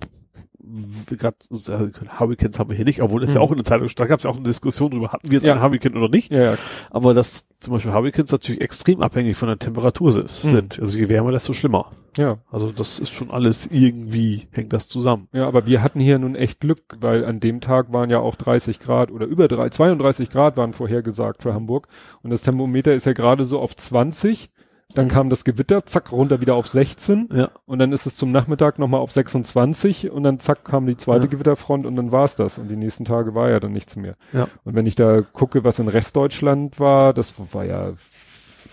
Gerade 1.10 1.38
äh, 1.52 2.20
Hurricanes 2.20 2.60
haben 2.60 2.70
wir 2.70 2.76
hier 2.76 2.86
nicht, 2.86 3.02
obwohl 3.02 3.24
ja 3.24 3.30
Mhm. 3.36 3.38
auch 3.38 3.52
in 3.52 3.58
der 3.58 3.66
Zeitung, 3.66 3.88
da 3.96 4.06
gab 4.06 4.20
es 4.20 4.24
ja 4.26 4.30
auch 4.30 4.36
eine 4.36 4.44
Diskussion 4.46 4.92
darüber, 4.92 5.12
hatten 5.12 5.30
wir 5.30 5.34
jetzt 5.38 5.44
Ja. 5.44 5.54
einen 5.54 5.62
Hurricane 5.62 5.96
oder 5.98 6.10
nicht, 6.10 6.32
Ja, 6.32 6.44
ja, 6.54 6.56
aber 6.92 7.14
dass 7.14 7.48
zum 7.58 7.74
Beispiel 7.74 7.94
Hurricanes 7.94 8.32
natürlich 8.32 8.62
extrem 8.62 9.02
abhängig 9.02 9.38
von 9.38 9.48
der 9.48 9.58
Temperatur 9.60 10.12
Mhm. 10.14 10.28
sind. 10.28 10.80
Also 10.80 10.98
je 10.98 11.10
wärmer, 11.10 11.32
desto 11.32 11.54
schlimmer. 11.54 11.92
ja, 12.18 12.38
Also 12.52 12.72
das 12.72 13.00
ist 13.00 13.12
schon 13.12 13.32
alles 13.32 13.68
irgendwie, 13.72 14.48
hängt 14.52 14.74
das 14.74 14.88
zusammen. 14.88 15.28
ja, 15.32 15.48
aber 15.48 15.66
wir 15.66 15.82
hatten 15.82 16.00
hier 16.00 16.20
nun 16.20 16.36
echt 16.36 16.60
Glück, 16.60 16.82
weil 17.00 17.24
an 17.26 17.40
dem 17.40 17.62
Tag 17.62 17.94
waren 17.94 18.10
ja 18.10 18.20
auch 18.20 18.36
30 18.36 18.80
Grad 18.80 19.12
oder 19.12 19.26
über 19.26 19.48
drei, 19.48 19.70
32 19.70 20.30
Grad 20.30 20.58
waren 20.58 20.74
vorhergesagt 20.74 21.44
für 21.44 21.54
Hamburg 21.54 21.88
und 22.24 22.32
das 22.32 22.42
Thermometer 22.44 22.94
ist 22.94 23.06
ja 23.06 23.14
gerade 23.14 23.46
so 23.46 23.60
auf 23.60 23.76
20. 23.76 24.50
Dann 24.96 25.08
kam 25.08 25.30
das 25.30 25.44
Gewitter, 25.44 25.86
zack, 25.86 26.12
runter 26.12 26.42
wieder 26.42 26.56
auf 26.56 26.68
16 26.68 27.30
Ja. 27.32 27.50
und 27.68 27.78
dann 27.78 27.92
ist 27.94 28.08
es 28.08 28.16
zum 28.16 28.32
Nachmittag 28.32 28.80
nochmal 28.80 29.02
auf 29.02 29.12
26 29.12 30.10
und 30.10 30.24
dann 30.24 30.40
zack 30.40 30.66
kam 30.66 30.88
die 30.88 30.98
zweite 30.98 31.26
Ja. 31.26 31.30
Gewitterfront 31.30 31.86
und 31.86 31.96
dann 31.96 32.12
war's 32.12 32.36
das 32.36 32.58
und 32.58 32.70
die 32.70 32.76
nächsten 32.76 33.06
Tage 33.06 33.36
war 33.36 33.50
ja 33.52 33.60
dann 33.60 33.72
nichts 33.72 33.96
mehr. 33.96 34.16
Ja. 34.34 34.48
Und 34.64 34.74
wenn 34.74 34.88
ich 34.88 34.96
da 34.96 35.22
gucke, 35.22 35.64
was 35.64 35.78
in 35.78 35.88
Restdeutschland 35.90 36.80
war, 36.80 37.14
das 37.14 37.36
war 37.54 37.66
ja, 37.66 37.94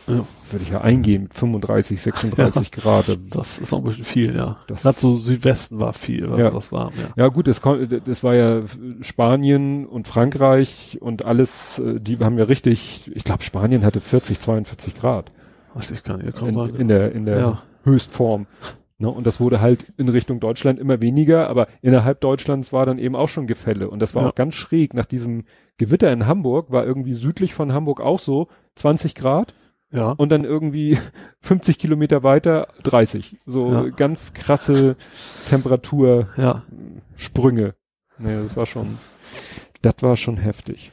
Ja. 0.09 0.24
würde 0.51 0.62
ich 0.62 0.70
ja 0.70 0.80
eingehen, 0.80 1.24
mit 1.24 1.34
35, 1.34 2.01
36 2.01 2.72
Grad. 2.72 3.06
Das 3.30 3.59
ist 3.59 3.72
noch 3.72 3.80
ein 3.80 3.84
bisschen 3.84 4.05
viel, 4.05 4.34
ja. 4.36 4.56
Das- 4.68 4.82
Gerade 4.82 4.98
so 4.98 5.16
Südwesten 5.16 5.78
war 5.80 5.93
viel, 5.93 6.30
war 6.30 6.38
Ja. 6.38 6.51
das 6.51 6.72
warm, 6.72 6.94
ja. 6.97 7.24
Ja 7.24 7.28
gut, 7.28 7.47
das, 7.47 7.60
das 8.06 8.24
war 8.24 8.34
ja 8.34 8.62
Spanien 9.02 9.84
und 9.86 10.09
Frankreich 10.09 10.97
und 11.01 11.24
alles, 11.26 11.78
äh, 11.78 12.01
die 12.01 12.16
haben 12.18 12.38
ja 12.38 12.44
richtig, 12.44 13.10
ich 13.14 13.24
glaube 13.24 13.43
Spanien 13.43 13.84
hatte 13.84 14.01
40, 14.01 14.40
42 14.40 14.98
Grad 14.98 15.30
Weiß 15.77 15.90
ich 15.90 16.03
gar 16.03 16.16
nicht, 16.16 16.36
kann 16.36 16.48
in, 16.48 16.55
sein. 16.55 16.74
in 16.74 16.89
der, 16.89 17.12
in 17.12 17.27
der 17.27 17.39
Ja. 17.39 17.62
Höchstform. 17.85 18.47
Ne? 18.98 19.09
Und 19.11 19.27
das 19.27 19.40
wurde 19.40 19.61
halt 19.61 19.93
in 19.98 20.09
Richtung 20.09 20.40
Deutschland 20.40 20.78
immer 20.78 21.03
weniger, 21.03 21.48
aber 21.51 21.69
innerhalb 21.82 22.20
Deutschlands 22.23 22.73
war 22.73 22.86
dann 22.86 22.98
eben 22.98 23.15
auch 23.15 23.28
schon 23.28 23.47
Gefälle. 23.47 23.90
Und 23.90 24.01
das 24.01 24.15
war 24.15 24.23
Ja. 24.23 24.28
auch 24.31 24.35
ganz 24.35 24.55
schräg. 24.55 24.94
Nach 24.94 25.05
diesem 25.05 25.44
Gewitter 25.77 26.11
in 26.11 26.27
Hamburg 26.27 26.70
war 26.70 26.86
irgendwie 26.86 27.12
südlich 27.12 27.53
von 27.53 27.73
Hamburg 27.74 28.01
auch 28.01 28.19
so 28.20 28.48
20 28.77 29.15
Grad 29.15 29.53
Ja. 29.93 30.12
und 30.12 30.32
dann 30.32 30.44
irgendwie 30.44 30.97
50 31.40 31.78
Kilometer 31.78 32.23
weiter 32.23 32.69
30. 32.85 33.36
So 33.44 33.70
Ja. 33.70 33.82
ganz 33.90 34.32
krasse 34.32 34.97
Temperatursprünge. 35.48 36.35
Ja. 36.39 37.74
Naja, 38.19 38.43
das 38.43 38.57
war 38.57 38.65
schon, 38.66 38.97
das 39.82 39.94
war 40.01 40.16
schon 40.16 40.39
heftig. 40.39 40.90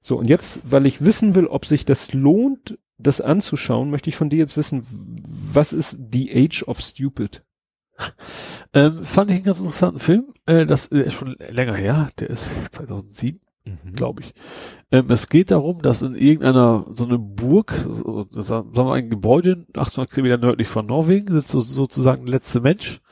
So, 0.00 0.16
und 0.18 0.28
jetzt, 0.28 0.60
weil 0.64 0.86
ich 0.86 1.04
wissen 1.04 1.34
will, 1.34 1.46
ob 1.46 1.66
sich 1.66 1.84
das 1.84 2.12
lohnt, 2.14 2.78
das 2.98 3.20
anzuschauen, 3.20 3.90
möchte 3.90 4.10
ich 4.10 4.16
von 4.16 4.30
dir 4.30 4.38
jetzt 4.38 4.56
wissen, 4.56 4.86
was 5.52 5.72
ist 5.72 5.98
The 6.12 6.30
Age 6.34 6.64
of 6.66 6.80
Stupid? 6.80 7.42
Ähm, 8.74 9.04
fand 9.04 9.30
ich 9.30 9.36
einen 9.36 9.44
ganz 9.44 9.58
interessanten 9.58 10.00
Film. 10.00 10.32
Äh, 10.46 10.66
das 10.66 10.86
ist 10.86 11.12
schon 11.12 11.36
länger 11.38 11.74
her. 11.74 12.10
Der 12.18 12.30
ist 12.30 12.48
2007, 12.70 13.40
glaube 13.94 14.22
ich. 14.22 14.34
Ähm, 14.90 15.10
es 15.10 15.28
geht 15.28 15.50
darum, 15.50 15.82
dass 15.82 16.02
in 16.02 16.14
irgendeiner, 16.14 16.86
so 16.92 17.04
eine 17.04 17.18
Burg, 17.18 17.74
so, 17.86 18.26
sagen 18.32 18.74
wir 18.74 18.92
ein 18.94 19.10
Gebäude, 19.10 19.66
800 19.76 20.10
Kilometer 20.10 20.38
nördlich 20.38 20.68
von 20.68 20.86
Norwegen, 20.86 21.32
sitzt 21.34 21.50
so, 21.50 21.60
sozusagen 21.60 22.24
der 22.24 22.34
letzte 22.34 22.60
Mensch 22.60 23.02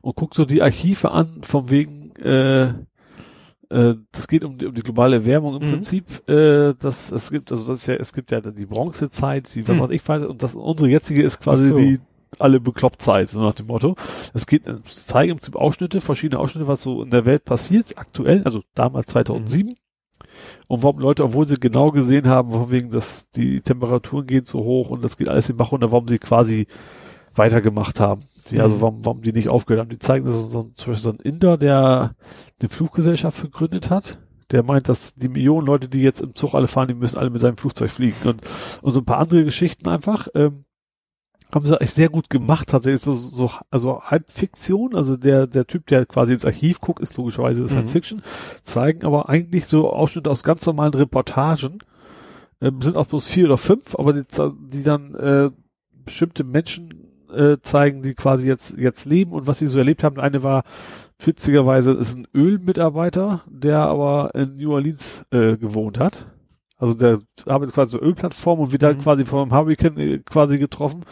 und 0.00 0.16
guckt 0.16 0.34
so 0.34 0.44
die 0.44 0.62
Archive 0.62 1.10
an, 1.12 1.42
vom 1.42 1.70
wegen, 1.70 2.10
äh, 2.16 2.74
äh, 3.70 3.94
das 4.12 4.28
geht 4.28 4.44
um 4.44 4.56
die, 4.58 4.66
um 4.66 4.74
die 4.74 4.82
globale 4.82 5.16
Erwärmung 5.16 5.56
im 5.56 5.62
Mhm. 5.66 5.70
Prinzip. 5.70 6.28
Äh, 6.28 6.74
das, 6.78 7.10
es 7.12 7.30
gibt, 7.30 7.50
also 7.52 7.70
das 7.72 7.80
ist 7.80 7.86
ja, 7.86 7.94
es 7.94 8.12
gibt 8.12 8.30
ja 8.30 8.40
die 8.40 8.66
Bronzezeit, 8.66 9.54
die, 9.54 9.66
was 9.68 9.76
Mhm. 9.76 9.80
weiß 9.82 9.90
ich 9.90 10.08
weiß, 10.08 10.24
und 10.24 10.42
das, 10.42 10.54
unsere 10.54 10.90
jetzige 10.90 11.22
ist 11.22 11.40
quasi 11.40 11.68
so. 11.68 11.76
die 11.76 12.00
alle 12.38 12.60
bekloppt 12.60 13.00
Zeit, 13.00 13.28
so 13.30 13.40
nach 13.40 13.54
dem 13.54 13.66
Motto. 13.66 13.96
Es 14.34 14.46
geht, 14.46 14.66
es 14.66 15.06
zeigen 15.06 15.32
im 15.32 15.36
Prinzip 15.38 15.56
Ausschnitte, 15.56 16.00
verschiedene 16.00 16.38
Ausschnitte, 16.40 16.68
was 16.68 16.82
so 16.82 17.02
in 17.02 17.10
der 17.10 17.24
Welt 17.24 17.44
passiert, 17.44 17.96
aktuell, 17.96 18.42
also 18.44 18.62
damals 18.74 19.06
2007. 19.06 19.74
Und 20.66 20.82
warum 20.82 20.98
Leute, 20.98 21.24
obwohl 21.24 21.46
sie 21.46 21.56
genau 21.58 21.90
gesehen 21.90 22.26
haben, 22.28 22.50
von 22.50 22.70
wegen, 22.70 22.90
dass 22.90 23.30
die 23.30 23.60
Temperaturen 23.62 24.26
gehen 24.26 24.44
zu 24.44 24.58
hoch 24.60 24.90
und 24.90 25.02
das 25.02 25.16
geht 25.16 25.28
alles 25.30 25.48
in 25.48 25.56
Bach 25.56 25.72
runter, 25.72 25.90
warum 25.90 26.06
sie 26.08 26.18
quasi 26.18 26.66
weitergemacht 27.34 28.00
haben. 28.00 28.22
Die. 28.50 28.60
Also 28.60 28.80
warum, 28.80 29.04
warum 29.04 29.22
die 29.22 29.32
nicht 29.32 29.48
aufgehört 29.48 29.82
haben. 29.84 29.90
Die 29.90 29.98
zeigen, 29.98 30.24
das 30.24 30.34
ist 30.34 30.50
so, 30.50 30.62
zum 30.62 30.92
Beispiel 30.92 30.94
so 30.96 31.10
ein 31.10 31.20
Inder, 31.20 31.56
der 31.56 32.14
eine 32.60 32.68
Fluggesellschaft 32.68 33.42
gegründet 33.42 33.90
hat. 33.90 34.18
Der 34.50 34.62
meint, 34.62 34.88
dass 34.88 35.14
die 35.14 35.28
Millionen 35.28 35.66
Leute, 35.66 35.88
die 35.88 36.00
jetzt 36.00 36.22
im 36.22 36.34
Zug 36.34 36.54
alle 36.54 36.68
fahren, 36.68 36.88
die 36.88 36.94
müssen 36.94 37.18
alle 37.18 37.30
mit 37.30 37.40
seinem 37.40 37.58
Flugzeug 37.58 37.90
fliegen. 37.90 38.16
Und, 38.24 38.42
und 38.80 38.90
so 38.90 39.00
ein 39.00 39.04
paar 39.04 39.18
andere 39.18 39.44
Geschichten 39.44 39.88
einfach. 39.88 40.28
Ähm, 40.34 40.64
haben 41.54 41.66
sie 41.66 41.80
echt 41.80 41.94
sehr 41.94 42.08
gut 42.08 42.28
gemacht, 42.28 42.68
tatsächlich 42.68 43.00
so, 43.00 43.14
so 43.14 43.50
also 43.70 44.02
Halbfiktion, 44.02 44.94
also 44.94 45.16
der 45.16 45.46
der 45.46 45.66
Typ, 45.66 45.86
der 45.86 46.04
quasi 46.04 46.34
ins 46.34 46.44
Archiv 46.44 46.80
guckt, 46.80 47.00
ist 47.00 47.16
logischerweise 47.16 47.66
Science 47.66 47.90
Mhm. 47.90 47.92
Fiction, 47.92 48.22
zeigen 48.62 49.06
aber 49.06 49.28
eigentlich 49.28 49.66
so 49.66 49.90
Ausschnitte 49.90 50.30
aus 50.30 50.42
ganz 50.42 50.66
normalen 50.66 50.92
Reportagen, 50.92 51.78
ähm, 52.60 52.82
sind 52.82 52.96
auch 52.96 53.06
bloß 53.06 53.28
vier 53.28 53.46
oder 53.46 53.56
fünf, 53.58 53.94
aber 53.94 54.12
die, 54.12 54.24
die 54.70 54.82
dann 54.82 55.14
äh, 55.14 55.50
bestimmte 56.04 56.44
Menschen 56.44 56.97
äh, 57.30 57.58
zeigen, 57.60 58.02
die 58.02 58.14
quasi 58.14 58.46
jetzt 58.46 58.76
jetzt 58.78 59.04
leben 59.06 59.32
und 59.32 59.46
was 59.46 59.58
sie 59.58 59.66
so 59.66 59.78
erlebt 59.78 60.02
haben. 60.04 60.18
Eine 60.20 60.42
war 60.42 60.62
witzigerweise 61.20 61.92
ist 61.92 62.16
ein 62.16 62.28
Ölmitarbeiter, 62.34 63.42
der 63.48 63.80
aber 63.80 64.30
in 64.34 64.56
New 64.56 64.72
Orleans 64.72 65.24
äh, 65.30 65.56
gewohnt 65.56 65.98
hat. 65.98 66.26
Also 66.76 66.94
der 66.94 67.18
arbeitet 67.46 67.74
quasi 67.74 67.92
so 67.92 68.00
Ölplattform 68.00 68.60
und 68.60 68.72
wird 68.72 68.82
dann 68.82 68.96
Mhm. 68.96 69.00
quasi 69.00 69.24
vom 69.24 69.52
Hurricane 69.52 69.98
äh, 69.98 70.18
quasi 70.18 70.58
getroffen. 70.58 71.04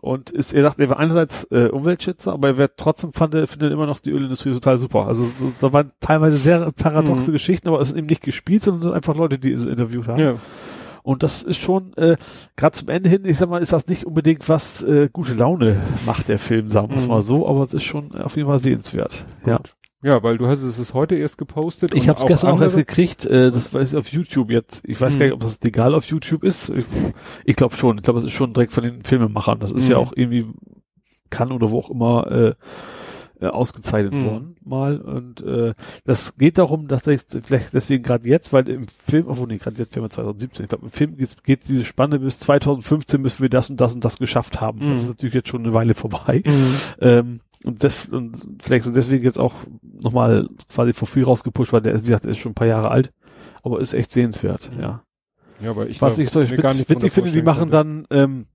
Und 0.00 0.30
ist, 0.30 0.54
er 0.54 0.62
dachte, 0.62 0.80
er 0.82 0.88
war 0.88 0.98
einerseits 0.98 1.44
äh, 1.50 1.66
Umweltschützer, 1.68 2.32
aber 2.32 2.48
er 2.48 2.56
wird 2.56 2.78
trotzdem 2.78 3.12
fand 3.12 3.34
er, 3.34 3.46
findet 3.46 3.70
immer 3.70 3.84
noch 3.84 4.00
die 4.00 4.10
Ölindustrie 4.12 4.52
total 4.52 4.78
super. 4.78 5.06
Also 5.06 5.24
so, 5.36 5.52
da 5.60 5.74
waren 5.74 5.92
teilweise 6.00 6.38
sehr 6.38 6.72
paradoxe 6.72 7.28
Mhm. 7.28 7.32
Geschichten, 7.34 7.68
aber 7.68 7.80
es 7.82 7.88
sind 7.88 7.98
eben 7.98 8.06
nicht 8.06 8.22
gespielt, 8.22 8.62
sondern 8.62 8.94
einfach 8.94 9.14
Leute, 9.14 9.38
die 9.38 9.52
interviewt 9.52 10.08
haben. 10.08 10.18
Ja. 10.18 10.34
Und 11.02 11.22
das 11.22 11.42
ist 11.42 11.58
schon, 11.58 11.92
äh, 11.96 12.16
gerade 12.56 12.72
zum 12.72 12.88
Ende 12.88 13.08
hin, 13.08 13.24
ich 13.24 13.38
sag 13.38 13.48
mal, 13.48 13.62
ist 13.62 13.72
das 13.72 13.86
nicht 13.86 14.04
unbedingt 14.06 14.48
was 14.48 14.82
äh, 14.82 15.08
gute 15.12 15.34
Laune 15.34 15.80
macht 16.06 16.28
der 16.28 16.38
Film, 16.38 16.70
sagen 16.70 16.90
wir 16.90 16.96
es 16.96 17.04
Mhm. 17.04 17.08
mal 17.10 17.22
so, 17.22 17.48
aber 17.48 17.64
es 17.64 17.74
ist 17.74 17.84
schon 17.84 18.12
auf 18.16 18.36
jeden 18.36 18.48
Fall 18.48 18.58
sehenswert. 18.60 19.24
Ja. 19.46 19.56
Gut. 19.58 19.74
Ja, 20.02 20.22
weil 20.22 20.38
du 20.38 20.46
hast 20.46 20.62
es 20.62 20.78
ist 20.78 20.94
heute 20.94 21.14
erst 21.16 21.36
gepostet. 21.36 21.94
Ich 21.94 22.08
habe 22.08 22.18
es 22.18 22.24
gestern 22.26 22.52
auch 22.52 22.60
erst 22.62 22.76
gekriegt, 22.76 23.26
äh, 23.26 23.50
das 23.50 23.74
weiß 23.74 23.92
ich 23.92 23.98
auf 23.98 24.08
YouTube 24.08 24.50
jetzt. 24.50 24.82
Ich 24.88 24.98
weiß 24.98 25.14
Mhm. 25.14 25.18
gar 25.18 25.26
nicht, 25.26 25.34
ob 25.34 25.40
das 25.40 25.60
legal 25.62 25.94
auf 25.94 26.06
YouTube 26.06 26.42
ist. 26.42 26.70
Ich, 26.70 26.86
ich 27.44 27.54
glaube 27.54 27.76
schon. 27.76 27.98
Ich 27.98 28.02
glaube, 28.04 28.18
es 28.18 28.24
ist 28.24 28.32
schon 28.32 28.54
direkt 28.54 28.72
von 28.72 28.82
den 28.82 29.02
Filmemachern. 29.02 29.60
Das 29.60 29.70
ist 29.70 29.84
Mhm. 29.86 29.90
ja 29.90 29.96
auch 29.98 30.12
irgendwie 30.16 30.46
kann 31.28 31.52
oder 31.52 31.70
wo 31.70 31.78
auch 31.78 31.90
immer 31.90 32.30
äh, 32.32 32.54
äh, 33.40 33.46
ausgezeichnet 33.46 34.14
Mhm. 34.14 34.24
worden 34.24 34.56
mal. 34.64 35.00
Und 35.00 35.40
äh, 35.42 35.74
das 36.04 36.36
geht 36.36 36.58
darum, 36.58 36.88
dass 36.88 37.06
ich 37.06 37.22
vielleicht 37.42 37.72
deswegen 37.72 38.02
gerade 38.02 38.28
jetzt, 38.28 38.52
weil 38.52 38.68
im 38.68 38.86
Film, 38.88 39.26
obwohl 39.28 39.46
nee, 39.48 39.58
gerade 39.58 39.76
jetzt 39.76 39.92
Film 39.94 40.08
2017, 40.08 40.64
ich 40.64 40.68
glaube, 40.68 40.84
im 40.86 40.90
Film 40.90 41.16
geht, 41.16 41.42
geht 41.44 41.68
diese 41.68 41.84
Spanne 41.84 42.18
bis 42.18 42.38
2015, 42.40 43.22
bis 43.22 43.40
wir 43.40 43.48
das 43.48 43.70
und 43.70 43.80
das 43.80 43.94
und 43.94 44.04
das 44.04 44.18
geschafft 44.18 44.60
haben. 44.60 44.78
Mhm. 44.86 44.92
Das 44.92 45.02
ist 45.02 45.08
natürlich 45.08 45.34
jetzt 45.34 45.48
schon 45.48 45.64
eine 45.64 45.74
Weile 45.74 45.94
vorbei. 45.94 46.42
Mhm. 46.44 46.74
Ähm, 47.00 47.40
und, 47.64 47.84
das, 47.84 48.06
und 48.06 48.38
vielleicht 48.60 48.84
sind 48.84 48.96
deswegen 48.96 49.24
jetzt 49.24 49.38
auch 49.38 49.54
nochmal 49.82 50.48
quasi 50.72 50.92
vor 50.92 51.06
free 51.08 51.22
rausgepusht, 51.22 51.72
weil 51.72 51.82
der, 51.82 51.98
wie 52.00 52.06
gesagt, 52.06 52.24
der 52.24 52.30
ist 52.32 52.38
schon 52.38 52.52
ein 52.52 52.54
paar 52.54 52.66
Jahre 52.66 52.90
alt, 52.90 53.12
aber 53.62 53.80
ist 53.80 53.92
echt 53.94 54.10
sehenswert, 54.12 54.70
Mhm. 54.74 54.80
ja. 54.80 55.02
Ja, 55.62 55.70
aber 55.72 55.88
ich 55.90 56.00
Was 56.00 56.14
glaub, 56.16 56.24
ich 56.24 56.30
so 56.30 56.40
witzig 56.40 56.86
drunter 56.86 57.10
finde, 57.10 57.32
die 57.32 57.42
machen 57.42 57.68
vorstellen 57.68 58.06
dann, 58.08 58.18
ähm, 58.18 58.46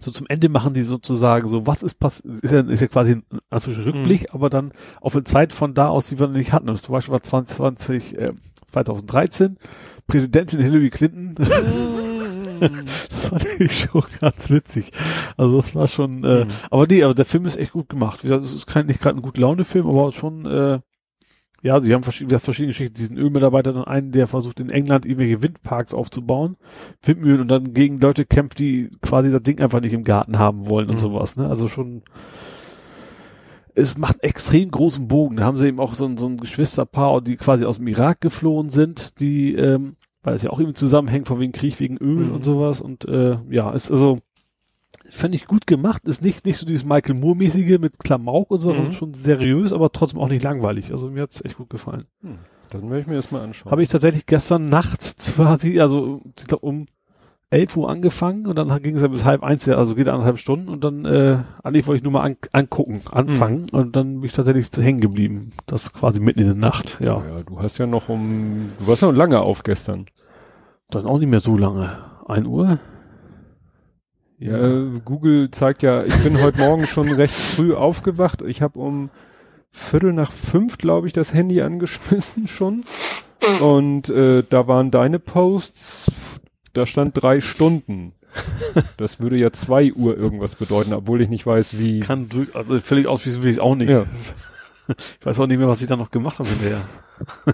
so 0.00 0.10
zum 0.10 0.26
Ende 0.28 0.48
machen 0.48 0.74
die 0.74 0.82
sozusagen 0.82 1.46
so, 1.48 1.66
was 1.66 1.82
ist 1.82 1.94
passiert, 2.00 2.42
ist 2.42 2.52
ja, 2.52 2.60
ist 2.60 2.80
ja 2.80 2.88
quasi 2.88 3.12
ein 3.12 3.24
Anführungsstrichen 3.50 3.92
Rückblick, 4.00 4.20
Mhm. 4.22 4.26
aber 4.32 4.50
dann 4.50 4.72
auf 5.00 5.14
eine 5.14 5.24
Zeit 5.24 5.52
von 5.52 5.74
da 5.74 5.88
aus, 5.88 6.08
die 6.08 6.18
wir 6.18 6.26
noch 6.26 6.34
nicht 6.36 6.52
hatten. 6.52 6.66
Das 6.66 6.82
zum 6.82 6.92
Beispiel 6.92 7.12
war 7.12 7.22
2020, 7.22 8.18
äh, 8.18 8.32
2013, 8.66 9.56
Präsidentin 10.06 10.60
Hillary 10.60 10.90
Clinton. 10.90 11.34
könnte. 11.36 11.94
Das 13.10 13.28
fand 13.28 13.46
ich 13.60 13.78
schon 13.80 14.02
ganz 14.20 14.48
witzig. 14.48 14.92
Also 15.36 15.56
das 15.56 15.74
war 15.74 15.88
schon, 15.88 16.24
äh, 16.24 16.44
Mhm. 16.44 16.48
aber 16.70 16.86
nee, 16.86 17.02
aber 17.02 17.12
der 17.14 17.24
Film 17.24 17.46
ist 17.46 17.56
echt 17.56 17.72
gut 17.72 17.88
gemacht. 17.88 18.22
Wie 18.22 18.28
gesagt, 18.28 18.44
es 18.44 18.54
ist 18.54 18.66
kein, 18.66 18.86
nicht 18.86 19.00
gerade 19.00 19.18
ein 19.18 19.22
gut 19.22 19.36
Laune-Film, 19.38 19.86
aber 19.88 20.12
schon, 20.12 20.46
äh, 20.46 20.78
ja, 21.64 21.80
sie 21.80 21.94
haben 21.94 22.02
verschiedene, 22.02 22.38
verschiedene 22.38 22.72
Geschichten. 22.72 22.94
Diesen 22.94 23.16
Ölmitarbeiter, 23.16 23.72
dann 23.72 23.84
einen, 23.84 24.12
der 24.12 24.26
versucht 24.26 24.60
in 24.60 24.68
England 24.68 25.06
irgendwelche 25.06 25.42
Windparks 25.42 25.94
aufzubauen, 25.94 26.56
Windmühlen 27.02 27.40
und 27.40 27.48
dann 27.48 27.72
gegen 27.72 27.98
Leute 28.00 28.26
kämpft, 28.26 28.58
die 28.58 28.90
quasi 29.00 29.32
das 29.32 29.42
Ding 29.42 29.60
einfach 29.60 29.80
nicht 29.80 29.94
im 29.94 30.04
Garten 30.04 30.38
haben 30.38 30.68
wollen 30.68 30.88
und 30.90 30.96
Mhm. 30.96 31.00
sowas, 31.00 31.36
ne? 31.36 31.48
Also 31.48 31.66
schon, 31.66 32.02
es 33.74 33.96
macht 33.98 34.22
extrem 34.22 34.70
großen 34.70 35.08
Bogen. 35.08 35.36
Da 35.36 35.44
haben 35.44 35.56
sie 35.58 35.66
eben 35.68 35.80
auch 35.80 35.94
so 35.94 36.04
ein, 36.04 36.16
so 36.18 36.28
ein 36.28 36.36
Geschwisterpaar, 36.36 37.22
die 37.22 37.36
quasi 37.36 37.64
aus 37.64 37.78
dem 37.78 37.88
Irak 37.88 38.20
geflohen 38.20 38.68
sind, 38.70 39.18
die, 39.20 39.54
ähm, 39.54 39.96
weil 40.22 40.34
es 40.34 40.42
ja 40.42 40.50
auch 40.50 40.58
irgendwie 40.60 40.74
zusammenhängt 40.74 41.26
von 41.28 41.40
wegen 41.40 41.52
Krieg, 41.52 41.80
wegen 41.80 41.96
Öl 41.96 42.26
Mhm. 42.26 42.32
und 42.34 42.44
sowas 42.44 42.80
und 42.80 43.06
äh, 43.08 43.38
ja, 43.50 43.70
ist 43.72 43.90
also 43.90 44.18
fand 45.10 45.34
ich 45.34 45.46
gut 45.46 45.66
gemacht, 45.66 46.02
ist 46.06 46.22
nicht 46.22 46.44
nicht 46.46 46.56
so 46.56 46.66
dieses 46.66 46.84
Michael 46.84 47.14
Moore 47.14 47.36
mäßige 47.36 47.78
mit 47.78 47.98
Klamauk 47.98 48.50
und 48.50 48.60
sowas, 48.60 48.74
Mhm. 48.76 48.78
sondern 48.78 48.92
schon 48.94 49.14
seriös, 49.14 49.72
aber 49.72 49.92
trotzdem 49.92 50.20
auch 50.20 50.28
nicht 50.28 50.42
langweilig. 50.42 50.90
Also 50.90 51.10
mir 51.10 51.22
hat's 51.22 51.44
echt 51.44 51.56
gut 51.56 51.70
gefallen. 51.70 52.04
Hm, 52.22 52.38
Dann 52.70 52.82
werde 52.90 53.00
ich 53.00 53.06
mir 53.06 53.16
das 53.16 53.30
mal 53.30 53.42
anschauen. 53.42 53.70
Habe 53.70 53.82
ich 53.82 53.88
tatsächlich 53.88 54.26
gestern 54.26 54.68
Nacht 54.68 55.16
quasi, 55.36 55.80
also 55.80 56.22
ich 56.38 56.46
glaub, 56.46 56.62
um 56.62 56.86
11 57.50 57.76
Uhr 57.76 57.88
angefangen 57.88 58.46
und 58.48 58.56
dann 58.56 58.82
ging 58.82 58.96
es 58.96 59.02
ja 59.02 59.08
bis 59.08 59.24
halb 59.24 59.44
eins, 59.44 59.68
also 59.68 59.94
geht 59.94 60.08
anderthalb 60.08 60.40
Stunden 60.40 60.68
und 60.68 60.82
dann 60.82 61.04
äh, 61.04 61.38
eigentlich 61.62 61.86
wollte 61.86 61.98
ich 61.98 62.02
nur 62.02 62.10
mal 62.12 62.22
an, 62.22 62.36
angucken, 62.50 63.02
anfangen 63.12 63.68
und 63.70 63.94
dann 63.94 64.14
bin 64.20 64.24
ich 64.24 64.32
tatsächlich 64.32 64.68
hängen 64.76 64.98
geblieben. 65.00 65.52
Das 65.66 65.92
quasi 65.92 66.18
mitten 66.18 66.40
in 66.40 66.46
der 66.46 66.56
Nacht, 66.56 66.98
ja. 67.04 67.18
ja, 67.24 67.42
du 67.46 67.60
hast 67.60 67.78
ja 67.78 67.86
noch 67.86 68.08
um, 68.08 68.68
du 68.80 68.86
warst 68.88 69.02
ja 69.02 69.08
noch 69.08 69.16
lange 69.16 69.40
auf 69.40 69.62
gestern. 69.62 70.06
Dann 70.90 71.06
auch 71.06 71.18
nicht 71.18 71.28
mehr 71.28 71.40
so 71.40 71.56
lange. 71.56 71.96
Ein 72.26 72.46
Uhr? 72.46 72.78
Ja, 74.38 74.56
äh, 74.56 75.00
Google 75.04 75.50
zeigt 75.50 75.82
ja, 75.82 76.04
ich 76.04 76.16
bin 76.22 76.42
heute 76.42 76.58
Morgen 76.58 76.86
schon 76.86 77.08
recht 77.12 77.34
früh 77.34 77.74
aufgewacht. 77.74 78.42
Ich 78.42 78.62
habe 78.62 78.78
um 78.78 79.10
Viertel 79.70 80.12
nach 80.12 80.32
fünf, 80.32 80.78
glaube 80.78 81.06
ich, 81.06 81.12
das 81.12 81.34
Handy 81.34 81.60
angeschmissen 81.60 82.46
schon. 82.48 82.84
Und 83.60 84.08
äh, 84.08 84.42
da 84.48 84.66
waren 84.68 84.90
deine 84.90 85.18
Posts, 85.18 86.10
da 86.72 86.86
stand 86.86 87.20
drei 87.20 87.40
Stunden. 87.40 88.12
Das 88.96 89.20
würde 89.20 89.36
ja 89.36 89.52
zwei 89.52 89.92
Uhr 89.92 90.16
irgendwas 90.16 90.56
bedeuten, 90.56 90.92
obwohl 90.92 91.20
ich 91.20 91.28
nicht 91.28 91.46
weiß, 91.46 91.78
wie. 91.78 92.00
Kann 92.00 92.28
durch, 92.28 92.54
also 92.56 92.78
völlig 92.80 93.06
ausschließen 93.06 93.42
will 93.42 93.50
ich 93.50 93.56
es 93.56 93.62
auch 93.62 93.76
nicht. 93.76 93.90
Ja. 93.90 94.06
Ich 95.20 95.24
weiß 95.26 95.40
auch 95.40 95.46
nicht 95.46 95.58
mehr, 95.58 95.68
was 95.68 95.80
ich 95.80 95.88
da 95.88 95.96
noch 95.96 96.10
gemacht 96.10 96.38
habe 96.38 96.48
hinterher. 96.48 96.80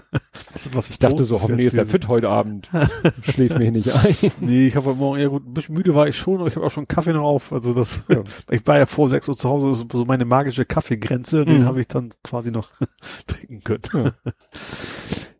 was, 0.53 0.75
was 0.75 0.89
Ich 0.89 0.99
dachte 0.99 1.23
so, 1.23 1.41
hoffentlich 1.41 1.67
ist 1.67 1.77
er 1.77 1.85
fit 1.85 2.07
heute 2.07 2.29
Abend. 2.29 2.69
Schläft 3.23 3.57
mich 3.59 3.71
nicht 3.71 3.93
ein. 3.93 4.31
Nee, 4.41 4.67
ich 4.67 4.75
habe 4.75 4.87
heute 4.87 4.97
Morgen, 4.97 5.19
ja 5.21 5.27
gut, 5.27 5.47
ein 5.47 5.53
bisschen 5.53 5.75
müde 5.75 5.93
war 5.95 6.07
ich 6.07 6.17
schon, 6.17 6.39
aber 6.39 6.47
ich 6.47 6.55
habe 6.55 6.65
auch 6.65 6.71
schon 6.71 6.87
Kaffee 6.87 7.13
noch 7.13 7.23
auf. 7.23 7.53
Also 7.53 7.73
das, 7.73 8.03
Ja. 8.09 8.23
ich 8.49 8.65
war 8.67 8.77
ja 8.77 8.85
vor 8.85 9.07
6 9.09 9.29
Uhr 9.29 9.37
zu 9.37 9.47
Hause, 9.49 9.69
das 9.69 9.79
ist 9.79 9.91
so 9.91 10.05
meine 10.05 10.25
magische 10.25 10.65
Kaffeegrenze, 10.65 11.45
den 11.45 11.61
Mhm. 11.61 11.65
habe 11.65 11.79
ich 11.79 11.87
dann 11.87 12.09
quasi 12.23 12.51
noch 12.51 12.69
trinken 13.27 13.61
können. 13.61 13.81
Ja. 13.93 14.31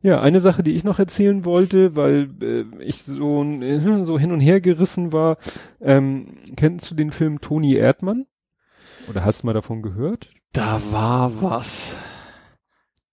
Ja, 0.03 0.19
eine 0.21 0.39
Sache, 0.39 0.63
die 0.63 0.71
ich 0.75 0.83
noch 0.83 0.97
erzählen 0.97 1.45
wollte, 1.45 1.95
weil 1.95 2.29
äh, 2.41 2.65
ich 2.83 3.03
so, 3.03 3.43
äh, 3.43 4.03
so 4.03 4.17
hin 4.17 4.31
und 4.31 4.39
her 4.39 4.59
gerissen 4.59 5.13
war, 5.13 5.37
ähm, 5.79 6.37
kennst 6.55 6.89
du 6.89 6.95
den 6.95 7.11
Film 7.11 7.39
Toni 7.39 7.75
Erdmann? 7.75 8.25
Oder 9.09 9.23
hast 9.25 9.43
du 9.43 9.47
mal 9.47 9.53
davon 9.53 9.83
gehört? 9.83 10.29
Da 10.53 10.81
war 10.91 11.41
was. 11.41 11.97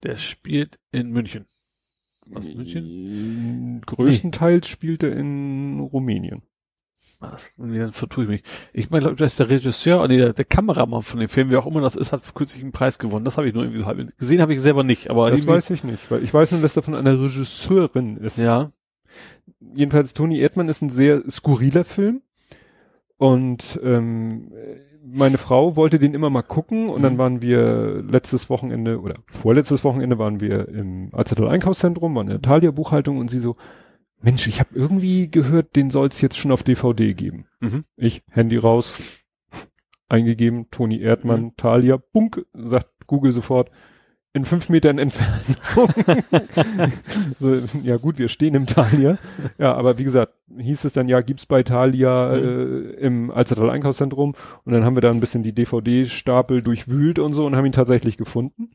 Der 0.02 0.16
spielt 0.16 0.78
in 0.90 1.10
München. 1.10 1.46
Was, 2.26 2.52
München? 2.52 3.80
Größtenteils 3.86 4.66
nee. 4.66 4.70
spielt 4.70 5.02
er 5.02 5.16
in 5.16 5.80
Rumänien. 5.80 6.42
Was? 7.20 7.50
Dann 7.56 7.92
vertue 7.92 8.24
ich 8.24 8.30
mich. 8.30 8.42
Ich 8.72 8.90
meine, 8.90 9.14
das 9.14 9.32
ist 9.32 9.40
der 9.40 9.48
Regisseur, 9.48 10.06
nee, 10.06 10.18
der, 10.18 10.32
der 10.32 10.44
Kameramann 10.44 11.02
von 11.02 11.18
dem 11.18 11.28
Film, 11.28 11.50
wie 11.50 11.56
auch 11.56 11.66
immer 11.66 11.80
das 11.80 11.96
ist, 11.96 12.12
hat 12.12 12.34
kürzlich 12.34 12.62
einen 12.62 12.72
Preis 12.72 12.98
gewonnen. 12.98 13.24
Das 13.24 13.36
habe 13.38 13.48
ich 13.48 13.54
nur 13.54 13.64
irgendwie 13.64 13.80
so 13.80 13.86
halb 13.86 14.16
gesehen, 14.18 14.40
habe 14.40 14.54
ich 14.54 14.60
selber 14.60 14.84
nicht. 14.84 15.10
Aber 15.10 15.30
das 15.30 15.46
weiß 15.46 15.70
ich 15.70 15.82
nicht, 15.84 16.10
weil 16.10 16.22
ich 16.22 16.32
weiß 16.32 16.52
nur, 16.52 16.60
dass 16.60 16.76
er 16.76 16.82
von 16.82 16.94
einer 16.94 17.20
Regisseurin 17.20 18.18
ist. 18.18 18.38
Ja. 18.38 18.72
Jedenfalls 19.74 20.14
Toni 20.14 20.38
Erdmann 20.38 20.68
ist 20.68 20.82
ein 20.82 20.90
sehr 20.90 21.28
skurriler 21.28 21.84
Film 21.84 22.22
und 23.16 23.80
ähm, 23.82 24.52
meine 25.04 25.38
Frau 25.38 25.76
wollte 25.76 25.98
den 25.98 26.14
immer 26.14 26.30
mal 26.30 26.42
gucken 26.42 26.88
und 26.88 26.98
mhm. 26.98 27.02
dann 27.02 27.18
waren 27.18 27.42
wir 27.42 28.02
letztes 28.02 28.50
Wochenende 28.50 29.00
oder 29.00 29.14
vorletztes 29.26 29.84
Wochenende 29.84 30.18
waren 30.18 30.40
wir 30.40 30.68
im 30.68 31.10
Alstertal 31.12 31.48
Einkaufszentrum, 31.48 32.14
waren 32.14 32.26
in 32.26 32.32
der 32.32 32.42
Thalia 32.42 32.70
Buchhaltung 32.70 33.18
und 33.18 33.30
sie 33.30 33.40
so, 33.40 33.56
Mensch, 34.20 34.46
ich 34.46 34.60
habe 34.60 34.70
irgendwie 34.74 35.30
gehört, 35.30 35.76
den 35.76 35.90
soll 35.90 36.08
es 36.08 36.20
jetzt 36.20 36.36
schon 36.36 36.52
auf 36.52 36.62
DVD 36.62 37.14
geben. 37.14 37.46
Mhm. 37.60 37.84
Ich, 37.96 38.22
Handy 38.30 38.56
raus, 38.56 38.94
eingegeben, 40.08 40.70
Toni 40.70 41.00
Erdmann, 41.00 41.42
mhm. 41.42 41.56
Thalia, 41.56 41.98
bunk, 42.12 42.44
sagt 42.52 43.06
Google 43.06 43.32
sofort, 43.32 43.70
in 44.32 44.44
fünf 44.44 44.68
Metern 44.68 44.98
Entfernung. 44.98 45.56
so, 47.40 47.56
ja 47.82 47.96
gut, 47.96 48.18
wir 48.18 48.28
stehen 48.28 48.54
im 48.54 48.66
Thalia. 48.66 49.18
Ja, 49.58 49.74
aber 49.74 49.98
wie 49.98 50.04
gesagt, 50.04 50.34
hieß 50.56 50.84
es 50.84 50.92
dann, 50.92 51.08
ja, 51.08 51.20
gibt's 51.20 51.46
bei 51.46 51.62
Thalia 51.62 52.34
mhm. 52.34 52.42
äh, 52.44 52.90
im 53.00 53.30
Alstertal 53.30 53.70
Einkaufszentrum 53.70 54.34
und 54.64 54.72
dann 54.72 54.84
haben 54.84 54.96
wir 54.96 55.00
da 55.00 55.10
ein 55.10 55.20
bisschen 55.20 55.42
die 55.42 55.54
DVD-Stapel 55.54 56.62
durchwühlt 56.62 57.18
und 57.18 57.32
so 57.32 57.46
und 57.46 57.56
haben 57.56 57.66
ihn 57.66 57.72
tatsächlich 57.72 58.16
gefunden. 58.16 58.68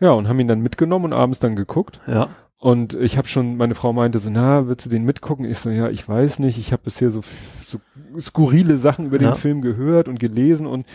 Ja, 0.00 0.12
und 0.12 0.28
haben 0.28 0.38
ihn 0.38 0.48
dann 0.48 0.60
mitgenommen 0.60 1.06
und 1.06 1.12
abends 1.12 1.40
dann 1.40 1.56
geguckt. 1.56 2.00
Ja. 2.06 2.28
Und 2.58 2.94
ich 2.94 3.18
habe 3.18 3.28
schon, 3.28 3.56
meine 3.56 3.74
Frau 3.74 3.92
meinte 3.92 4.18
so, 4.18 4.30
na, 4.30 4.68
willst 4.68 4.86
du 4.86 4.90
den 4.90 5.04
mitgucken? 5.04 5.44
Ich 5.44 5.58
so, 5.58 5.70
ja, 5.70 5.90
ich 5.90 6.08
weiß 6.08 6.38
nicht. 6.38 6.58
Ich 6.58 6.72
habe 6.72 6.84
bisher 6.84 7.10
so, 7.10 7.20
so 7.66 7.78
skurrile 8.18 8.78
Sachen 8.78 9.06
über 9.06 9.20
ja. 9.20 9.32
den 9.32 9.36
Film 9.36 9.60
gehört 9.60 10.08
und 10.08 10.20
gelesen 10.20 10.66
und 10.66 10.86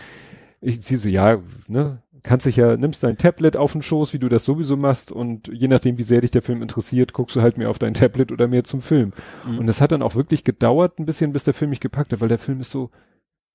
ich 0.60 0.82
sie 0.82 0.96
so, 0.96 1.08
ja, 1.08 1.38
ne, 1.68 2.02
kannst 2.22 2.46
dich 2.46 2.56
ja, 2.56 2.76
nimmst 2.76 3.02
dein 3.02 3.16
Tablet 3.16 3.56
auf 3.56 3.72
den 3.72 3.82
Schoß, 3.82 4.12
wie 4.12 4.18
du 4.18 4.28
das 4.28 4.44
sowieso 4.44 4.76
machst 4.76 5.12
und 5.12 5.48
je 5.48 5.68
nachdem, 5.68 5.98
wie 5.98 6.02
sehr 6.02 6.20
dich 6.20 6.30
der 6.30 6.42
Film 6.42 6.62
interessiert, 6.62 7.12
guckst 7.12 7.36
du 7.36 7.42
halt 7.42 7.58
mehr 7.58 7.70
auf 7.70 7.78
dein 7.78 7.94
Tablet 7.94 8.32
oder 8.32 8.48
mehr 8.48 8.64
zum 8.64 8.82
Film. 8.82 9.12
Mhm. 9.46 9.58
Und 9.58 9.68
es 9.68 9.80
hat 9.80 9.92
dann 9.92 10.02
auch 10.02 10.14
wirklich 10.14 10.44
gedauert 10.44 10.98
ein 10.98 11.06
bisschen, 11.06 11.32
bis 11.32 11.44
der 11.44 11.54
Film 11.54 11.70
mich 11.70 11.80
gepackt 11.80 12.12
hat, 12.12 12.20
weil 12.20 12.28
der 12.28 12.38
Film 12.38 12.60
ist 12.60 12.70
so 12.70 12.90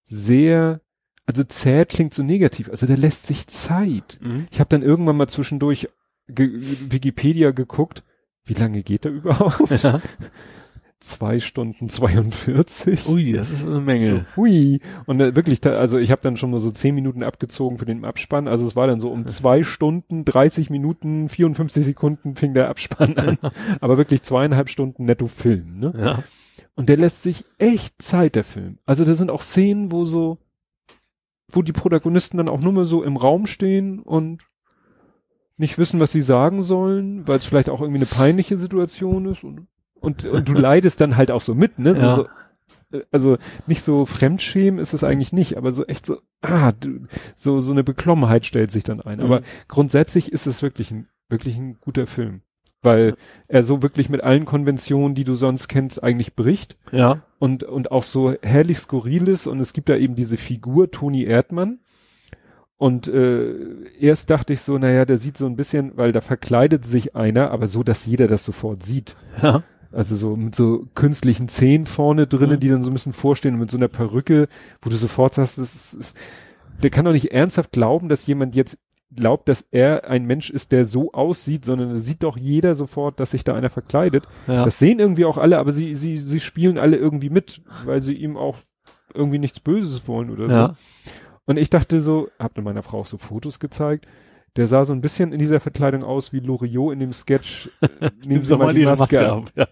sehr, 0.06 0.82
also 1.26 1.44
zäh 1.44 1.85
klingt 1.85 2.14
so 2.14 2.24
negativ, 2.24 2.69
also 2.69 2.85
der 2.85 2.98
lässt 2.98 3.27
sich 3.27 3.48
Zeit. 3.48 4.19
Mhm. 4.22 4.48
Ich 4.52 4.60
habe 4.60 4.69
dann 4.69 4.84
irgendwann 4.84 5.18
mal 5.18 5.27
zwischendurch 5.27 5.88
ge 6.27 6.50
Wikipedia 6.90 7.52
geguckt, 7.52 8.03
wie 8.45 8.53
lange 8.53 8.84
geht 8.84 9.06
der 9.06 9.11
überhaupt? 9.11 9.84
Ja. 9.84 10.02
zwei 10.99 11.40
Stunden 11.40 11.90
42. 11.90 13.07
Ui, 13.07 13.32
das 13.32 13.51
ist 13.51 13.65
eine 13.65 13.80
Menge. 13.80 14.25
So, 14.35 14.41
hui. 14.41 14.82
Und 15.06 15.22
äh, 15.22 15.35
wirklich, 15.35 15.61
da, 15.61 15.77
also 15.77 15.98
ich 15.98 16.11
habe 16.11 16.22
dann 16.22 16.38
schon 16.38 16.51
mal 16.51 16.59
so 16.59 16.72
zehn 16.72 16.95
Minuten 16.95 17.24
abgezogen 17.24 17.77
für 17.77 17.85
den 17.85 18.06
Abspann. 18.06 18.48
Also 18.48 18.65
es 18.65 18.75
war 18.75 18.88
dann 18.88 18.99
so 18.99 19.11
um 19.11 19.27
zwei 19.27 19.64
Stunden, 19.64 20.25
30 20.25 20.69
Minuten, 20.69 21.30
54 21.30 21.85
Sekunden 21.85 22.35
fing 22.35 22.53
der 22.53 22.69
Abspann 22.69 23.17
an. 23.17 23.38
Aber 23.82 23.98
wirklich 23.98 24.24
zweieinhalb 24.24 24.69
Stunden 24.69 25.06
netto 25.06 25.27
Film. 25.27 25.80
Ne? 25.80 25.93
Ja. 25.98 26.24
Und 26.75 26.90
der 26.90 26.98
lässt 26.98 27.24
sich 27.24 27.45
echt 27.57 28.01
Zeit, 28.01 28.35
der 28.35 28.43
Film. 28.43 28.80
Also 28.85 29.06
da 29.06 29.14
sind 29.14 29.32
auch 29.32 29.41
Szenen, 29.41 29.91
wo 29.91 30.06
so, 30.06 30.40
wo 31.51 31.61
die 31.61 31.72
Protagonisten 31.72 32.38
dann 32.38 32.49
auch 32.49 32.59
nur 32.59 32.74
mal 32.74 32.85
so 32.85 33.03
im 33.03 33.15
Raum 33.15 33.45
stehen 33.45 33.99
und 33.99 34.43
nicht 35.57 35.77
wissen, 35.77 35.99
was 35.99 36.11
sie 36.11 36.22
sagen 36.22 36.61
sollen, 36.61 37.27
weil 37.27 37.38
es 37.38 37.45
vielleicht 37.45 37.69
auch 37.69 37.80
irgendwie 37.80 37.99
eine 37.99 38.07
peinliche 38.07 38.57
Situation 38.57 39.25
ist. 39.25 39.43
Und 39.43 39.67
und, 40.06 40.25
und 40.25 40.48
du 40.48 40.53
leidest 40.53 41.01
dann 41.01 41.17
halt 41.17 41.32
auch 41.32 41.42
so 41.42 41.56
mit, 41.56 41.80
ne? 41.80 41.95
So, 41.95 42.01
ja. 42.01 42.16
so, 42.16 42.25
äh, 42.92 43.03
also 43.11 43.38
nicht 43.67 43.84
so 43.84 44.06
Fremdschämen 44.06 44.80
ist 44.80 44.93
es 44.93 45.03
eigentlich 45.03 45.34
nicht, 45.34 45.58
aber 45.58 45.72
so 45.72 45.85
echt 45.85 46.06
so, 46.06 46.19
ah, 46.42 46.72
du, 46.72 47.08
so, 47.35 47.59
so 47.59 47.72
eine 47.72 47.84
Beklommenheit 47.84 48.45
stellt 48.45 48.72
sich 48.72 48.84
dann 48.84 49.01
ein. 49.01 49.19
Mhm. 49.19 49.25
Aber 49.25 49.42
grundsätzlich 49.67 50.32
ist 50.32 50.48
es 50.48 50.61
wirklich 50.61 50.92
ein, 50.92 51.08
wirklich 51.30 51.58
ein 51.58 51.77
guter 51.80 52.08
Film. 52.08 52.42
Weil 52.82 53.16
er 53.48 53.64
so 53.64 53.82
wirklich 53.82 54.09
mit 54.09 54.24
allen 54.24 54.45
Konventionen, 54.45 55.16
die 55.16 55.24
du 55.24 55.34
sonst 55.34 55.67
kennst, 55.67 56.03
eigentlich 56.03 56.35
bricht. 56.35 56.77
Ja. 56.92 57.24
Und, 57.40 57.64
und 57.64 57.90
auch 57.92 58.03
so 58.03 58.35
herrlich 58.43 58.77
skurril 58.77 59.27
ist. 59.27 59.48
Und 59.48 59.59
es 59.59 59.74
gibt 59.74 59.90
da 59.90 59.95
eben 59.95 60.16
diese 60.16 60.38
Figur, 60.38 60.92
Toni 60.92 61.24
Erdmann. 61.24 61.80
Und 62.77 63.08
äh, 63.08 63.56
erst 64.00 64.30
dachte 64.30 64.53
ich 64.53 64.61
so, 64.61 64.77
naja, 64.77 65.06
der 65.06 65.17
sieht 65.17 65.38
so 65.38 65.48
ein 65.48 65.56
bisschen, 65.56 65.98
weil 65.98 66.11
da 66.11 66.22
verkleidet 66.22 66.85
sich 66.85 67.16
einer, 67.16 67.50
aber 67.50 67.67
so, 67.67 67.84
dass 67.84 68.06
jeder 68.06 68.27
das 68.27 68.45
sofort 68.45 68.84
sieht. 68.84 69.16
Ja. 69.42 69.64
Also 69.95 70.15
so 70.17 70.35
mit 70.35 70.56
so 70.56 70.88
künstlichen 70.93 71.48
Zähnen 71.48 71.85
vorne 71.85 72.27
drinnen, 72.27 72.57
mhm. 72.57 72.59
die 72.59 72.69
dann 72.69 72.83
so 72.83 72.90
ein 72.90 72.93
bisschen 72.93 73.14
vorstehen 73.14 73.53
und 73.53 73.61
mit 73.61 73.72
so 73.72 73.77
einer 73.77 73.88
Perücke, 73.88 74.49
wo 74.82 74.90
du 74.90 74.98
sofort 74.98 75.33
sagst, 75.33 75.57
das 75.57 75.74
ist, 75.74 75.93
ist, 75.93 76.17
der 76.83 76.90
kann 76.90 77.06
doch 77.06 77.14
nicht 77.14 77.32
ernsthaft 77.32 77.72
glauben, 77.72 78.09
dass 78.09 78.27
jemand 78.27 78.56
jetzt 78.56 78.77
glaubt, 79.15 79.48
dass 79.48 79.65
er 79.72 80.09
ein 80.09 80.25
Mensch 80.25 80.49
ist, 80.49 80.74
der 80.74 80.85
so 80.85 81.14
aussieht, 81.14 81.64
sondern 81.64 81.93
da 81.93 81.99
sieht 81.99 82.24
doch 82.24 82.35
jeder 82.35 82.75
sofort, 82.75 83.19
dass 83.19 83.32
sich 83.32 83.45
da 83.45 83.53
einer 83.56 83.69
verkleidet. 83.69 84.25
Ja. 84.48 84.65
Das 84.65 84.80
sehen 84.80 84.99
irgendwie 84.99 85.25
auch 85.25 85.38
alle, 85.38 85.59
aber 85.59 85.72
sie, 85.72 85.95
sie, 85.95 86.17
sie 86.17 86.40
spielen 86.40 86.77
alle 86.77 86.98
irgendwie 86.98 87.30
mit, 87.30 87.61
weil 87.85 88.01
sie 88.01 88.15
ihm 88.15 88.35
auch 88.35 88.57
irgendwie 89.14 89.40
nichts 89.40 89.61
Böses 89.61 90.07
wollen 90.07 90.30
oder 90.30 90.48
ja. 90.48 90.67
so. 90.67 91.11
Und 91.45 91.57
ich 91.57 91.69
dachte 91.69 92.01
so, 92.01 92.30
hab 92.40 92.57
meiner 92.57 92.83
Frau 92.83 92.99
auch 92.99 93.06
so 93.06 93.17
Fotos 93.17 93.59
gezeigt, 93.59 94.07
der 94.56 94.67
sah 94.67 94.85
so 94.85 94.93
ein 94.93 95.01
bisschen 95.01 95.34
in 95.34 95.40
dieser 95.40 95.59
Verkleidung 95.59 96.03
aus 96.03 96.32
wie 96.32 96.40
Loriot 96.40 96.93
in 96.93 97.00
dem 97.00 97.14
Sketch. 97.14 97.69
Äh, 97.82 98.09
nehmen 98.25 98.43
Sie 98.43 98.58
mal 98.58 98.74
die 98.74 98.85
Maske, 98.85 99.00
Maske 99.00 99.32
ab. 99.32 99.51
Ja. 99.56 99.67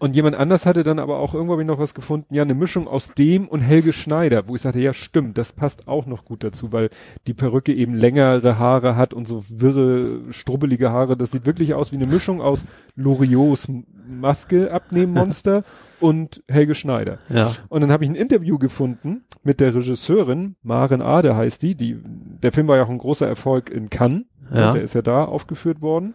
Und 0.00 0.16
jemand 0.16 0.34
anders 0.34 0.64
hatte 0.64 0.82
dann 0.82 0.98
aber 0.98 1.18
auch 1.18 1.34
irgendwo 1.34 1.60
ich 1.60 1.66
noch 1.66 1.78
was 1.78 1.92
gefunden, 1.92 2.34
ja, 2.34 2.42
eine 2.42 2.54
Mischung 2.54 2.88
aus 2.88 3.12
dem 3.12 3.46
und 3.46 3.60
Helge 3.60 3.92
Schneider, 3.92 4.48
wo 4.48 4.56
ich 4.56 4.62
sagte, 4.62 4.80
ja, 4.80 4.94
stimmt, 4.94 5.36
das 5.36 5.52
passt 5.52 5.88
auch 5.88 6.06
noch 6.06 6.24
gut 6.24 6.42
dazu, 6.42 6.72
weil 6.72 6.88
die 7.26 7.34
Perücke 7.34 7.74
eben 7.74 7.92
längere 7.94 8.58
Haare 8.58 8.96
hat 8.96 9.12
und 9.12 9.28
so 9.28 9.44
wirre, 9.50 10.22
strubbelige 10.32 10.90
Haare. 10.90 11.18
Das 11.18 11.32
sieht 11.32 11.44
wirklich 11.44 11.74
aus 11.74 11.92
wie 11.92 11.96
eine 11.96 12.06
Mischung 12.06 12.40
aus 12.40 12.64
Loriots 12.96 13.68
Maske 14.08 14.72
abnehmen 14.72 15.12
Monster 15.12 15.64
und 16.00 16.42
Helge 16.48 16.74
Schneider. 16.74 17.18
Ja. 17.28 17.52
Und 17.68 17.82
dann 17.82 17.92
habe 17.92 18.04
ich 18.04 18.10
ein 18.10 18.16
Interview 18.16 18.58
gefunden 18.58 19.24
mit 19.42 19.60
der 19.60 19.74
Regisseurin, 19.74 20.56
Maren 20.62 21.02
Ade 21.02 21.36
heißt 21.36 21.62
die, 21.62 21.74
die, 21.74 21.98
der 22.42 22.52
Film 22.52 22.68
war 22.68 22.78
ja 22.78 22.84
auch 22.84 22.90
ein 22.90 22.96
großer 22.96 23.28
Erfolg 23.28 23.68
in 23.68 23.90
Cannes. 23.90 24.22
Ja. 24.50 24.72
Der 24.72 24.82
ist 24.82 24.94
ja 24.94 25.02
da 25.02 25.26
aufgeführt 25.26 25.82
worden. 25.82 26.14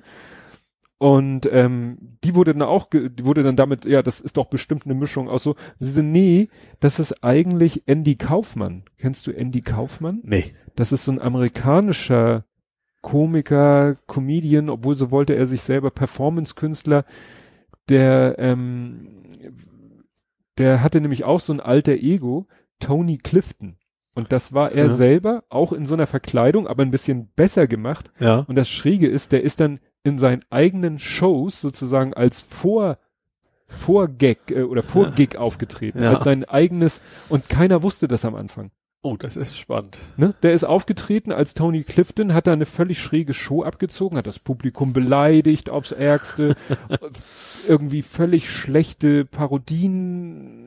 Und 0.98 1.50
ähm, 1.52 2.18
die 2.24 2.36
wurde 2.36 2.54
dann 2.54 2.62
auch, 2.62 2.90
die 2.90 3.26
wurde 3.26 3.44
dann 3.44 3.58
damit, 3.58 3.86
ja, 3.86 4.02
das 4.02 4.22
ist 4.22 4.38
doch 4.38 4.46
bestimmt 4.46 4.86
eine 4.86 4.96
Mischung 4.96 5.28
aus 5.28 5.44
so. 5.44 5.56
Sie 5.78 5.92
so, 5.92 6.02
nee, 6.02 6.48
das 6.80 7.00
ist 7.00 7.24
eigentlich 7.24 7.84
Andy 7.86 8.16
Kaufmann. 8.16 8.84
Kennst 8.98 9.28
du 9.28 9.32
Andy 9.32 9.62
Kaufmann? 9.62 10.20
Nee. 10.24 10.56
Das 10.76 10.92
ist 10.92 11.04
so 11.04 11.12
ein 11.12 11.22
amerikanischer 11.22 12.46
Komiker, 13.02 13.94
Comedian, 14.08 14.70
obwohl 14.70 14.98
so 14.98 15.12
wollte 15.12 15.36
er 15.36 15.46
sich 15.46 15.62
selber 15.62 15.92
Performance-Künstler, 15.92 17.06
der, 17.88 18.38
ähm, 18.40 19.24
der 20.58 20.82
hatte 20.82 21.02
nämlich 21.02 21.24
auch 21.24 21.40
so 21.40 21.54
ein 21.54 21.60
alter 21.60 21.94
Ego, 21.94 22.48
Tony 22.80 23.20
Clifton. 23.20 23.78
Und 24.16 24.32
das 24.32 24.54
war 24.54 24.72
er 24.72 24.88
ja. 24.88 24.94
selber, 24.94 25.44
auch 25.50 25.72
in 25.72 25.86
so 25.86 25.94
einer 25.94 26.08
Verkleidung, 26.08 26.68
aber 26.68 26.82
ein 26.82 26.90
bisschen 26.90 27.28
besser 27.36 27.68
gemacht. 27.68 28.12
Ja. 28.20 28.40
Und 28.48 28.56
das 28.56 28.70
Schräge 28.70 29.08
ist, 29.08 29.34
der 29.34 29.44
ist 29.44 29.60
dann 29.60 29.80
in 30.06 30.20
seinen 30.20 30.46
eigenen 30.50 31.00
Shows 31.00 31.60
sozusagen 31.60 32.14
als 32.14 32.42
Vor 32.42 32.98
Vorgag 33.68 34.38
äh, 34.52 34.62
oder 34.62 34.84
Vorgig 34.84 35.34
ja. 35.34 35.40
aufgetreten, 35.40 36.04
ja. 36.04 36.14
als 36.14 36.24
sein 36.24 36.46
eigenes 36.46 37.02
und 37.28 37.50
keiner 37.50 37.82
wusste 37.82 38.08
das 38.08 38.24
am 38.24 38.36
Anfang. 38.36 38.70
Oh, 39.02 39.18
das 39.18 39.36
ist 39.36 39.58
spannend. 39.58 40.00
Ne? 40.18 40.34
Der 40.42 40.54
ist 40.54 40.64
aufgetreten 40.64 41.32
als 41.32 41.54
Tony 41.54 41.84
Clifton, 41.84 42.34
hat 42.34 42.48
da 42.48 42.54
eine 42.54 42.66
völlig 42.66 43.00
schräge 43.00 43.34
Show 43.34 43.64
abgezogen, 43.64 44.18
hat 44.18 44.26
das 44.26 44.40
Publikum 44.40 44.94
beleidigt 44.94 45.70
aufs 45.70 45.92
Ärgste, 45.92 46.56
irgendwie 47.68 48.02
völlig 48.02 48.50
schlechte 48.50 49.26
Parodien 49.26 50.65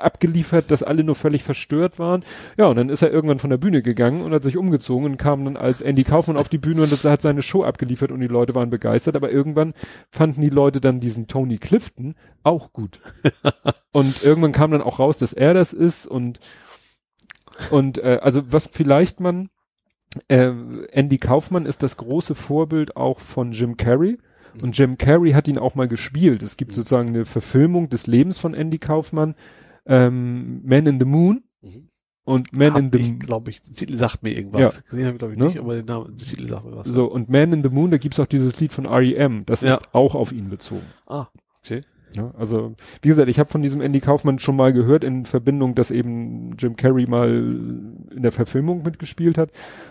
abgeliefert, 0.00 0.70
dass 0.70 0.82
alle 0.82 1.04
nur 1.04 1.14
völlig 1.14 1.42
verstört 1.42 1.98
waren. 1.98 2.24
Ja, 2.56 2.66
und 2.66 2.76
dann 2.76 2.88
ist 2.88 3.02
er 3.02 3.10
irgendwann 3.10 3.38
von 3.38 3.50
der 3.50 3.56
Bühne 3.56 3.82
gegangen 3.82 4.22
und 4.22 4.32
hat 4.32 4.42
sich 4.42 4.56
umgezogen 4.56 5.06
und 5.06 5.16
kam 5.16 5.44
dann 5.44 5.56
als 5.56 5.80
Andy 5.80 6.04
Kaufmann 6.04 6.36
auf 6.36 6.48
die 6.48 6.58
Bühne 6.58 6.82
und 6.82 7.04
hat 7.04 7.22
seine 7.22 7.42
Show 7.42 7.64
abgeliefert 7.64 8.10
und 8.10 8.20
die 8.20 8.26
Leute 8.26 8.54
waren 8.54 8.70
begeistert, 8.70 9.16
aber 9.16 9.30
irgendwann 9.30 9.74
fanden 10.10 10.40
die 10.40 10.50
Leute 10.50 10.80
dann 10.80 11.00
diesen 11.00 11.26
Tony 11.26 11.58
Clifton 11.58 12.14
auch 12.42 12.72
gut. 12.72 13.00
und 13.92 14.22
irgendwann 14.22 14.52
kam 14.52 14.70
dann 14.70 14.82
auch 14.82 14.98
raus, 14.98 15.18
dass 15.18 15.32
er 15.32 15.54
das 15.54 15.72
ist 15.72 16.06
und 16.06 16.40
und 17.70 17.98
äh, 17.98 18.18
also 18.22 18.52
was 18.52 18.68
vielleicht 18.70 19.20
man, 19.20 19.48
äh, 20.28 20.52
Andy 20.90 21.18
Kaufmann 21.18 21.66
ist 21.66 21.82
das 21.82 21.96
große 21.96 22.34
Vorbild 22.34 22.96
auch 22.96 23.20
von 23.20 23.52
Jim 23.52 23.76
Carrey. 23.76 24.18
Und 24.62 24.76
Jim 24.78 24.98
Carrey 24.98 25.32
hat 25.32 25.48
ihn 25.48 25.58
auch 25.58 25.74
mal 25.74 25.88
gespielt. 25.88 26.42
Es 26.42 26.56
gibt 26.56 26.72
mhm. 26.72 26.76
sozusagen 26.76 27.08
eine 27.08 27.24
Verfilmung 27.24 27.88
des 27.88 28.06
Lebens 28.06 28.38
von 28.38 28.54
Andy 28.54 28.78
Kaufmann, 28.78 29.34
ähm, 29.86 30.62
Man 30.64 30.86
in 30.86 30.98
the 30.98 31.06
Moon. 31.06 31.44
Mhm. 31.62 31.88
Und 32.24 32.52
Man 32.52 32.72
Hab 32.72 32.80
in 32.80 32.90
the 32.92 32.98
ich, 32.98 33.18
glaube 33.20 33.50
ich, 33.50 33.62
der 33.62 33.72
Titel 33.74 33.96
sagt 33.96 34.22
mir 34.24 34.36
irgendwas. 34.36 34.60
Ja. 34.60 34.80
Gesehen 34.82 35.04
habe 35.04 35.12
ich, 35.14 35.18
glaube 35.20 35.34
ich, 35.34 35.38
Ne? 35.38 35.44
nicht, 35.46 35.58
aber 35.58 35.74
der 35.74 35.84
Name, 35.84 36.06
der 36.10 36.26
Titel 36.26 36.46
sagt 36.46 36.64
mir 36.64 36.74
was. 36.76 36.88
so 36.88 37.06
und 37.06 37.28
Man 37.28 37.52
in 37.52 37.62
the 37.62 37.68
Moon, 37.68 37.90
da 37.92 37.98
gibt's 37.98 38.18
auch 38.18 38.26
dieses 38.26 38.58
Lied 38.58 38.72
von 38.72 38.84
R.E.M. 38.86 39.44
Das 39.46 39.60
Ja. 39.60 39.74
ist 39.74 39.94
auch 39.94 40.14
auf 40.16 40.32
ihn 40.32 40.48
bezogen. 40.50 40.82
Ah, 41.06 41.28
okay. 41.64 41.82
Ja, 42.12 42.32
also 42.38 42.74
wie 43.02 43.08
gesagt, 43.08 43.28
ich 43.28 43.38
habe 43.38 43.50
von 43.50 43.62
diesem 43.62 43.80
Andy 43.80 44.00
Kaufmann 44.00 44.38
schon 44.38 44.56
mal 44.56 44.72
gehört 44.72 45.04
in 45.04 45.24
Verbindung, 45.26 45.74
dass 45.74 45.90
eben 45.90 46.56
Jim 46.56 46.76
Carrey 46.76 47.06
mal 47.06 47.46
in 48.14 48.22
der 48.22 48.32
Verfilmung 48.32 48.82
mitgespielt 48.84 49.36
hat 49.36 49.50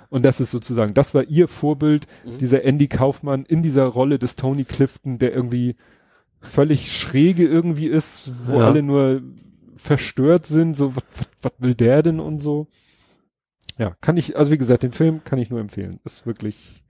und 0.10 0.26
das 0.26 0.40
ist 0.40 0.50
sozusagen, 0.52 0.94
das 0.94 1.14
war 1.14 1.24
ihr 1.26 1.48
Vorbild, 1.48 2.08
Mhm. 2.24 2.38
dieser 2.40 2.64
Andy 2.64 2.88
Kaufmann 2.88 3.44
in 3.46 3.62
dieser 3.62 3.86
Rolle 3.86 4.18
des 4.18 4.36
Tony 4.38 4.64
Clifton, 4.64 5.20
der 5.20 5.34
irgendwie 5.34 5.76
völlig 6.42 6.92
schräge 6.92 7.46
irgendwie 7.46 7.88
ist, 7.88 8.32
wo 8.48 8.60
Ja. 8.60 8.68
alle 8.68 8.82
nur 8.82 9.22
verstört 9.76 10.46
sind, 10.46 10.76
so 10.76 10.96
was, 10.96 11.04
was, 11.18 11.30
was 11.42 11.52
will 11.60 11.76
der 11.76 12.02
denn 12.02 12.20
und 12.20 12.40
so. 12.40 12.68
Ja, 13.78 13.94
kann 14.02 14.16
ich, 14.18 14.38
also 14.38 14.52
wie 14.52 14.58
gesagt, 14.58 14.84
den 14.84 14.94
Film 14.94 15.22
kann 15.26 15.38
ich 15.38 15.50
nur 15.50 15.60
empfehlen. 15.60 16.00
Ist 16.06 16.26
wirklich, 16.26 16.82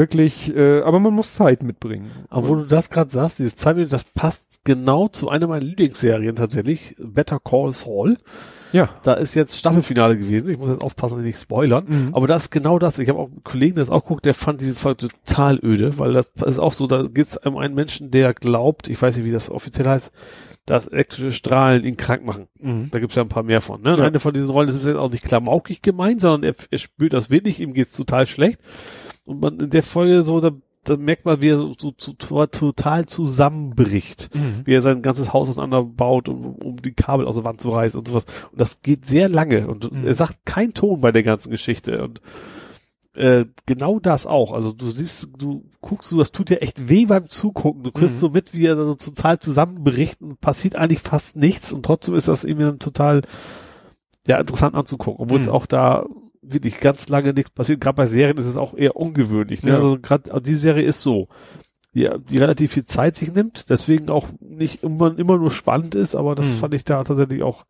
wirklich, 0.00 0.56
äh, 0.56 0.80
aber 0.80 0.98
man 0.98 1.12
muss 1.12 1.34
Zeit 1.34 1.62
mitbringen. 1.62 2.10
Aber 2.30 2.48
wo 2.48 2.54
du 2.56 2.64
das 2.64 2.88
gerade 2.88 3.10
sagst, 3.10 3.38
dieses 3.38 3.54
Zeitbild, 3.54 3.92
das 3.92 4.04
passt 4.04 4.62
genau 4.64 5.08
zu 5.08 5.28
einer 5.28 5.46
meiner 5.46 5.64
Lieblingsserien 5.64 6.34
tatsächlich, 6.34 6.96
Better 6.98 7.38
Call 7.38 7.72
Saul. 7.72 8.16
ja. 8.72 8.88
Da 9.02 9.14
ist 9.14 9.34
jetzt 9.34 9.58
Staffelfinale 9.58 10.16
gewesen. 10.18 10.48
Ich 10.50 10.58
muss 10.58 10.70
jetzt 10.70 10.82
aufpassen, 10.82 11.16
dass 11.16 11.20
ich 11.20 11.32
nicht 11.32 11.40
spoilern. 11.40 11.84
Mhm. 11.86 12.14
Aber 12.14 12.26
das 12.26 12.44
ist 12.44 12.50
genau 12.50 12.78
das. 12.78 12.98
Ich 12.98 13.08
habe 13.10 13.18
auch 13.18 13.28
einen 13.28 13.44
Kollegen, 13.44 13.74
der 13.74 13.84
das 13.84 13.92
auch 13.92 14.04
guckt, 14.04 14.24
der 14.24 14.34
fand 14.34 14.60
diesen 14.62 14.74
Fall 14.74 14.96
total 14.96 15.60
öde, 15.62 15.98
weil 15.98 16.14
das 16.14 16.32
ist 16.46 16.58
auch 16.58 16.72
so, 16.72 16.86
da 16.86 17.02
geht 17.02 17.26
es 17.26 17.36
um 17.36 17.58
einen 17.58 17.74
Menschen, 17.74 18.10
der 18.10 18.32
glaubt, 18.32 18.88
ich 18.88 19.00
weiß 19.00 19.16
nicht, 19.16 19.26
wie 19.26 19.32
das 19.32 19.50
offiziell 19.50 19.86
heißt, 19.86 20.12
dass 20.64 20.86
elektrische 20.86 21.32
Strahlen 21.32 21.84
ihn 21.84 21.96
krank 21.96 22.24
machen. 22.24 22.46
Mhm. 22.58 22.88
Da 22.90 23.00
gibt's 23.00 23.16
ja 23.16 23.22
ein 23.22 23.28
paar 23.28 23.42
mehr 23.42 23.60
von. 23.60 23.82
Ne? 23.82 23.96
Ja. 23.98 24.04
eine 24.04 24.20
von 24.20 24.32
diesen 24.32 24.50
Rollen 24.50 24.68
das 24.68 24.76
ist 24.76 24.86
jetzt 24.86 24.96
auch 24.96 25.10
nicht 25.10 25.24
klamaukig 25.24 25.82
gemeint, 25.82 26.22
sondern 26.22 26.54
er, 26.54 26.54
er 26.70 26.78
spürt 26.78 27.12
das 27.12 27.28
wirklich, 27.28 27.60
ihm 27.60 27.74
geht's 27.74 27.96
total 27.96 28.26
schlecht. 28.26 28.60
Und 29.30 29.40
man 29.40 29.58
in 29.60 29.70
der 29.70 29.82
Folge 29.82 30.22
so, 30.22 30.40
da, 30.40 30.50
da 30.84 30.96
merkt 30.96 31.24
man, 31.24 31.40
wie 31.42 31.48
er 31.50 31.56
so, 31.56 31.72
so, 31.78 31.92
so 31.96 32.12
total 32.46 33.06
zusammenbricht. 33.06 34.34
Mhm. 34.34 34.62
Wie 34.64 34.74
er 34.74 34.80
sein 34.82 35.02
ganzes 35.02 35.32
Haus 35.32 35.48
auseinanderbaut, 35.48 36.28
um, 36.28 36.44
um 36.56 36.76
die 36.82 36.92
Kabel 36.92 37.26
aus 37.26 37.36
der 37.36 37.44
Wand 37.44 37.60
zu 37.60 37.70
reißen 37.70 37.98
und 37.98 38.08
sowas. 38.08 38.24
Und 38.50 38.60
das 38.60 38.82
geht 38.82 39.06
sehr 39.06 39.28
lange. 39.28 39.68
Und 39.68 39.90
Mhm. 39.92 40.06
er 40.06 40.14
sagt 40.14 40.44
kein 40.44 40.72
Ton 40.74 41.00
bei 41.00 41.12
der 41.12 41.22
ganzen 41.22 41.50
Geschichte. 41.50 42.02
Und 42.02 42.20
äh, 43.14 43.44
genau 43.66 43.98
das 43.98 44.26
auch. 44.26 44.52
Also 44.52 44.72
du 44.72 44.88
siehst, 44.90 45.30
du 45.38 45.64
guckst, 45.80 46.10
du, 46.12 46.18
das 46.18 46.30
tut 46.32 46.48
dir 46.48 46.62
echt 46.62 46.88
weh 46.88 47.06
beim 47.06 47.28
Zugucken. 47.28 47.82
Du 47.82 47.90
kriegst 47.92 48.14
Mhm. 48.16 48.18
so 48.20 48.28
mit, 48.30 48.54
wie 48.54 48.66
er 48.66 48.76
so 48.76 48.94
total 48.94 49.38
zusammenbricht 49.40 50.20
und 50.22 50.40
passiert 50.40 50.76
eigentlich 50.76 51.00
fast 51.00 51.36
nichts 51.36 51.72
und 51.72 51.84
trotzdem 51.84 52.14
ist 52.14 52.28
das 52.28 52.44
irgendwie 52.44 52.64
dann 52.66 52.78
total 52.78 53.22
ja 54.26 54.38
interessant 54.38 54.74
anzugucken, 54.76 55.22
obwohl 55.24 55.40
es 55.40 55.46
Mhm. 55.46 55.52
auch 55.52 55.66
da 55.66 56.04
wirklich 56.52 56.80
ganz 56.80 57.08
lange 57.08 57.32
nichts 57.32 57.50
passiert. 57.50 57.80
Gerade 57.80 57.96
bei 57.96 58.06
Serien 58.06 58.36
ist 58.38 58.46
es 58.46 58.56
auch 58.56 58.74
eher 58.74 58.96
ungewöhnlich. 58.96 59.62
Ne? 59.62 59.70
Ja. 59.70 59.76
Also 59.76 59.98
gerade 60.00 60.40
die 60.42 60.54
Serie 60.54 60.84
ist 60.84 61.02
so, 61.02 61.28
die, 61.94 62.08
die 62.28 62.38
relativ 62.38 62.72
viel 62.72 62.84
Zeit 62.84 63.16
sich 63.16 63.32
nimmt, 63.34 63.68
deswegen 63.70 64.10
auch 64.10 64.28
nicht 64.40 64.82
immer, 64.82 65.16
immer 65.18 65.38
nur 65.38 65.50
spannend 65.50 65.94
ist, 65.94 66.14
aber 66.14 66.34
das 66.34 66.54
Mhm. 66.54 66.58
fand 66.58 66.74
ich 66.74 66.84
da 66.84 67.02
tatsächlich 67.02 67.42
auch 67.42 67.64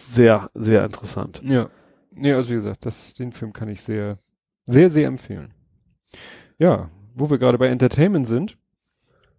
sehr, 0.00 0.50
sehr 0.54 0.84
interessant. 0.84 1.42
Ja. 1.44 1.68
Nee, 2.12 2.32
also 2.32 2.50
wie 2.50 2.54
gesagt, 2.54 2.86
das, 2.86 3.14
den 3.14 3.32
Film 3.32 3.52
kann 3.52 3.68
ich 3.68 3.82
sehr, 3.82 4.18
sehr, 4.66 4.90
sehr 4.90 5.06
empfehlen. 5.06 5.54
Ja, 6.58 6.90
wo 7.14 7.30
wir 7.30 7.38
gerade 7.38 7.58
bei 7.58 7.68
Entertainment 7.68 8.26
sind, 8.26 8.56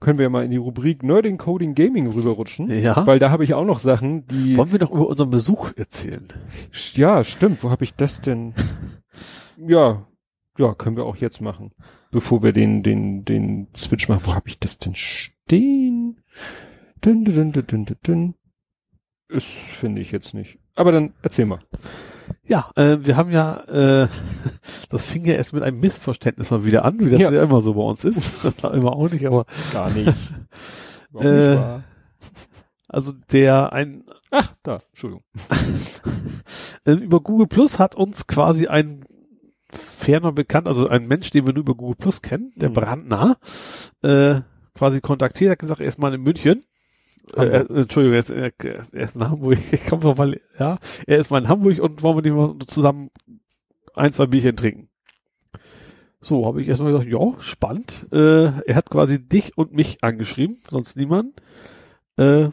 können 0.02 0.18
wir 0.18 0.24
ja 0.24 0.30
mal 0.30 0.44
in 0.44 0.52
die 0.52 0.58
Rubrik 0.58 1.04
Nerding, 1.04 1.38
Coding, 1.38 1.76
Gaming 1.76 2.08
rüberrutschen. 2.08 2.68
Ja. 2.68 3.06
Weil 3.08 3.20
da 3.20 3.30
habe 3.30 3.44
ich 3.46 3.54
auch 3.54 3.64
noch 3.64 3.80
Sachen, 3.80 4.28
die. 4.28 4.58
Wollen 4.58 4.72
wir 4.72 4.80
noch 4.80 4.92
über 4.92 5.08
unseren 5.08 5.30
Besuch 5.30 5.72
erzählen? 5.78 6.28
Ja, 6.96 7.24
stimmt. 7.24 7.64
Wo 7.64 7.70
habe 7.70 7.86
ich 7.86 7.94
das 7.94 8.20
denn? 8.20 8.54
Ja, 9.64 10.08
ja, 10.58 10.74
können 10.74 10.98
wir 10.98 11.06
auch 11.06 11.18
jetzt 11.18 11.40
machen. 11.40 11.72
Bevor 12.12 12.42
wir 12.42 12.52
den, 12.52 12.82
den, 12.82 13.26
den 13.26 13.68
Switch 13.76 14.10
machen. 14.10 14.24
Wo 14.26 14.34
habe 14.34 14.50
ich 14.50 14.58
das 14.58 14.80
denn 14.80 14.96
stehen? 14.96 16.20
Dün, 17.06 17.24
dün, 17.26 17.52
dün, 17.52 17.68
dün, 17.68 17.86
dün, 17.86 17.98
dün. 18.04 18.36
Das 19.30 19.44
finde 19.44 20.02
ich 20.02 20.12
jetzt 20.12 20.34
nicht. 20.34 20.58
Aber 20.74 20.92
dann 20.92 21.14
erzähl 21.22 21.46
mal. 21.46 21.60
Ja, 22.44 22.72
äh, 22.76 22.98
wir 23.02 23.18
haben 23.18 23.32
ja, 23.32 23.62
äh, 24.04 24.08
das 24.90 25.06
fing 25.06 25.26
ja 25.26 25.36
erst 25.36 25.54
mit 25.54 25.64
einem 25.64 25.80
Missverständnis 25.80 26.50
mal 26.52 26.66
wieder 26.66 26.84
an, 26.86 27.00
wie 27.00 27.10
das 27.12 27.22
Ja. 27.22 27.32
ja, 27.32 27.44
immer 27.44 27.62
so 27.62 27.74
bei 27.76 27.82
uns 27.84 28.04
ist. 28.04 28.24
immer 28.74 28.94
auch 28.94 29.10
nicht, 29.10 29.26
aber 29.26 29.46
Gar 29.72 29.92
nicht. 29.92 30.14
Äh, 31.20 31.56
nicht 31.56 31.84
also 32.88 33.14
der 33.32 33.72
ein 33.74 34.04
Ach, 34.32 34.54
da, 34.64 34.82
Entschuldigung. 34.90 35.24
äh, 36.86 36.92
über 36.94 37.20
Google 37.20 37.48
Plus 37.48 37.80
hat 37.80 37.96
uns 37.96 38.28
quasi 38.28 38.68
ein 38.68 39.06
ferner 39.70 40.32
bekannt, 40.32 40.68
also 40.68 40.88
ein 40.88 41.08
Mensch, 41.08 41.30
den 41.32 41.46
wir 41.46 41.54
nur 41.54 41.62
über 41.64 41.76
Google 41.76 41.96
Plus 41.96 42.22
kennen, 42.22 42.52
der 42.56 42.70
Mhm. 42.70 42.74
Brandner, 42.74 43.38
äh, 44.04 44.42
quasi 44.74 45.00
kontaktiert, 45.02 45.52
hat 45.52 45.60
gesagt, 45.60 45.80
er 45.82 45.88
ist 45.88 46.00
mal 46.00 46.14
in 46.14 46.22
München. 46.22 46.64
Äh, 47.36 47.46
er, 47.46 47.70
Entschuldigung, 47.70 48.14
er 48.14 48.20
ist, 48.20 48.30
er, 48.30 48.52
er 48.60 49.04
ist 49.04 49.16
in 49.16 49.30
Hamburg. 49.30 49.58
Ich 49.72 49.86
komme 49.86 50.04
noch 50.04 50.18
mal, 50.18 50.40
ja, 50.60 50.78
er 51.08 51.18
ist 51.18 51.32
mal 51.32 51.42
in 51.42 51.48
Hamburg 51.48 51.80
und 51.80 52.04
wollen 52.04 52.18
wir 52.18 52.22
nicht 52.22 52.36
mal 52.36 52.68
zusammen 52.68 53.10
ein, 53.96 54.14
zwei 54.14 54.26
Bierchen 54.26 54.56
trinken. 54.56 54.90
So, 56.20 56.46
habe 56.46 56.62
ich 56.62 56.68
erstmal 56.68 56.92
gesagt, 56.92 57.10
ja, 57.10 57.34
spannend. 57.40 58.08
Äh, 58.12 58.46
er 58.68 58.76
hat 58.76 58.90
quasi 58.92 59.20
dich 59.28 59.58
und 59.58 59.74
mich 59.74 60.04
angeschrieben, 60.04 60.58
sonst 60.70 60.96
niemand. 60.96 61.42
Äh, 62.18 62.50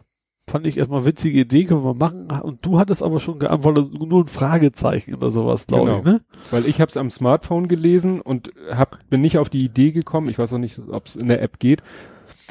fand 0.49 0.67
ich 0.67 0.79
erstmal 0.79 1.05
witzige 1.05 1.41
Idee, 1.41 1.65
können 1.65 1.85
wir 1.85 1.93
mal 1.95 2.11
machen. 2.11 2.31
Und 2.41 2.65
du 2.65 2.79
hattest 2.79 3.03
aber 3.03 3.21
schon 3.21 3.39
geantwortet, 3.39 3.93
nur 3.93 4.25
ein 4.25 4.29
Fragezeichen 4.29 5.15
oder 5.15 5.31
sowas, 5.31 5.67
glaube 5.67 5.93
ich, 5.93 5.99
Genau. 5.99 6.13
ne? 6.17 6.21
Weil 6.51 6.65
ich 6.65 6.81
habe 6.81 6.89
es 6.89 6.97
am 6.97 7.11
Smartphone 7.11 7.69
gelesen 7.69 8.23
und 8.23 8.53
hab, 8.71 8.99
bin 9.11 9.21
nicht 9.21 9.37
auf 9.37 9.51
die 9.51 9.63
Idee 9.65 9.93
gekommen, 9.93 10.29
ich 10.31 10.39
weiß 10.39 10.55
auch 10.55 10.59
nicht, 10.59 10.79
ob 10.89 11.07
es 11.07 11.17
in 11.17 11.29
der 11.29 11.43
App 11.43 11.59
geht. 11.59 11.83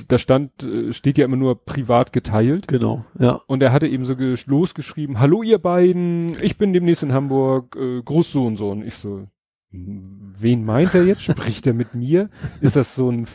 Da 0.07 0.17
stand, 0.17 0.63
äh, 0.63 0.93
steht 0.93 1.17
ja 1.17 1.25
immer 1.25 1.37
nur 1.37 1.63
privat 1.65 2.13
geteilt. 2.13 2.67
Genau, 2.67 3.05
ja. 3.19 3.41
Und 3.47 3.63
er 3.63 3.71
hatte 3.71 3.87
eben 3.87 4.05
so 4.05 4.15
ge- 4.15 4.35
losgeschrieben, 4.45 5.19
hallo 5.19 5.41
ihr 5.43 5.57
beiden, 5.57 6.35
ich 6.41 6.57
bin 6.57 6.73
demnächst 6.73 7.03
in 7.03 7.13
Hamburg, 7.13 7.75
äh, 7.75 8.01
Gruß 8.03 8.31
so 8.31 8.45
und 8.45 8.57
so. 8.57 8.69
Und 8.69 8.83
ich 8.85 8.95
so, 8.95 9.27
"Hm, 9.71 10.35
wen 10.39 10.63
meint 10.65 10.93
er 10.93 11.03
jetzt? 11.05 11.23
Spricht 11.23 11.65
er 11.67 11.73
mit 11.73 11.95
mir? 11.95 12.29
Ist 12.61 12.75
das 12.75 12.95
so 12.95 13.09
ein 13.11 13.27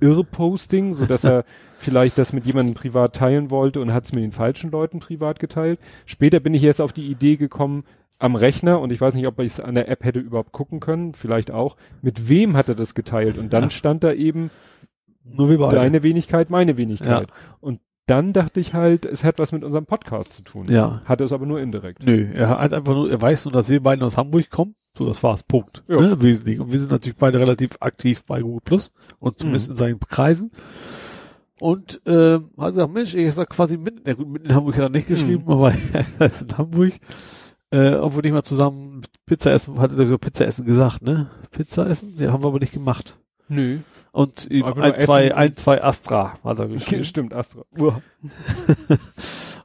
Irrposting, 0.00 0.94
so 0.94 1.06
dass 1.06 1.24
er 1.24 1.44
vielleicht 1.78 2.18
das 2.18 2.32
mit 2.32 2.46
jemandem 2.46 2.74
privat 2.74 3.14
teilen 3.16 3.50
wollte 3.50 3.80
und 3.80 3.92
hat 3.92 4.04
es 4.04 4.12
mit 4.12 4.22
den 4.24 4.32
falschen 4.32 4.70
Leuten 4.70 4.98
privat 4.98 5.38
geteilt? 5.38 5.78
Später 6.06 6.40
bin 6.40 6.54
ich 6.54 6.64
erst 6.64 6.80
auf 6.80 6.92
die 6.92 7.06
Idee 7.06 7.36
gekommen, 7.36 7.84
am 8.18 8.34
Rechner, 8.34 8.80
und 8.80 8.92
ich 8.92 9.00
weiß 9.00 9.14
nicht, 9.14 9.26
ob 9.26 9.38
ich 9.38 9.52
es 9.52 9.60
an 9.60 9.74
der 9.74 9.88
App 9.88 10.04
hätte 10.04 10.20
überhaupt 10.20 10.52
gucken 10.52 10.78
können, 10.80 11.14
vielleicht 11.14 11.50
auch, 11.50 11.76
mit 12.02 12.28
wem 12.28 12.54
hat 12.54 12.68
er 12.68 12.74
das 12.74 12.94
geteilt? 12.94 13.38
Und 13.38 13.52
dann 13.54 13.64
Ja. 13.64 13.70
stand 13.70 14.04
da 14.04 14.12
eben, 14.12 14.50
Nur 15.24 15.48
wir 15.48 15.58
beide. 15.58 15.76
deine 15.76 16.02
Wenigkeit, 16.02 16.50
meine 16.50 16.76
Wenigkeit. 16.76 17.28
Und 17.60 17.80
dann 18.06 18.32
dachte 18.32 18.58
ich 18.58 18.74
halt, 18.74 19.04
es 19.06 19.22
hat 19.22 19.38
was 19.38 19.52
mit 19.52 19.62
unserem 19.62 19.86
Podcast 19.86 20.32
zu 20.32 20.42
tun. 20.42 20.66
Ja. 20.68 21.02
Hat 21.04 21.20
es 21.20 21.32
aber 21.32 21.46
nur 21.46 21.60
indirekt. 21.60 22.02
Nö, 22.04 22.28
er 22.34 22.48
hat 22.58 22.72
einfach 22.72 22.94
nur, 22.94 23.10
er 23.10 23.20
weiß 23.22 23.44
nur, 23.44 23.52
dass 23.52 23.68
wir 23.68 23.80
beide 23.82 24.04
aus 24.04 24.16
Hamburg 24.16 24.50
kommen. 24.50 24.74
So, 24.98 25.06
das 25.06 25.22
war's. 25.22 25.44
Punkt. 25.44 25.84
Ja. 25.86 26.00
Ne, 26.00 26.20
wesentlich. 26.20 26.58
Und 26.58 26.72
wir 26.72 26.78
sind 26.80 26.90
natürlich 26.90 27.16
beide 27.16 27.38
relativ 27.38 27.70
aktiv 27.78 28.24
bei 28.24 28.40
Google 28.40 28.60
Plus 28.64 28.92
und 29.20 29.38
zumindest 29.38 29.68
Mhm. 29.68 29.72
in 29.72 29.76
seinen 29.76 30.00
Kreisen. 30.00 30.50
Und 31.60 32.00
äh, 32.06 32.38
hat 32.58 32.68
gesagt, 32.68 32.92
Mensch, 32.92 33.14
ich 33.14 33.34
sag 33.34 33.50
quasi 33.50 33.76
mitten, 33.76 34.00
ja 34.06 34.14
gut, 34.14 34.28
mitten 34.28 34.46
in 34.46 34.54
Hamburg 34.54 34.74
hat 34.76 34.82
er 34.84 34.88
nicht 34.88 35.06
geschrieben, 35.08 35.44
Mhm. 35.44 35.50
aber 35.52 35.72
er 36.18 36.26
ist 36.26 36.42
in 36.42 36.58
Hamburg. 36.58 36.94
Äh, 37.72 37.94
ob 37.94 38.16
wir 38.16 38.22
nicht 38.22 38.32
mal 38.32 38.42
zusammen 38.42 39.02
Pizza 39.26 39.52
essen, 39.52 39.78
hat 39.78 39.96
er 39.96 40.06
so 40.08 40.18
Pizza 40.18 40.44
essen 40.46 40.66
gesagt, 40.66 41.02
ne? 41.02 41.30
Pizza 41.52 41.86
essen? 41.88 42.14
Ja, 42.18 42.32
haben 42.32 42.42
wir 42.42 42.48
aber 42.48 42.58
nicht 42.58 42.72
gemacht. 42.72 43.16
Nö. 43.48 43.78
Und 44.12 44.50
ihm 44.50 44.64
ein, 44.64 44.98
zwei, 44.98 45.34
ein, 45.34 45.56
zwei 45.56 45.82
Astra 45.82 46.38
hat 46.42 46.58
er 46.58 46.68
geschrieben. 46.68 47.04
Stimmt, 47.04 47.34
Astra. 47.34 47.62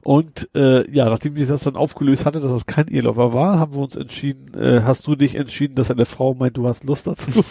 Und 0.06 0.48
äh, 0.54 0.88
ja, 0.88 1.06
nachdem 1.06 1.36
ich 1.36 1.48
das 1.48 1.64
dann 1.64 1.74
aufgelöst 1.74 2.26
hatte, 2.26 2.38
dass 2.38 2.52
das 2.52 2.66
kein 2.66 2.86
Irrläufer 2.86 3.32
war, 3.32 3.58
haben 3.58 3.74
wir 3.74 3.80
uns 3.80 3.96
entschieden, 3.96 4.54
äh, 4.54 4.82
hast 4.82 5.04
du 5.08 5.16
dich 5.16 5.34
entschieden, 5.34 5.74
dass 5.74 5.90
eine 5.90 6.04
Frau 6.04 6.32
meint, 6.32 6.56
du 6.56 6.68
hast 6.68 6.84
Lust 6.84 7.08
dazu? 7.08 7.44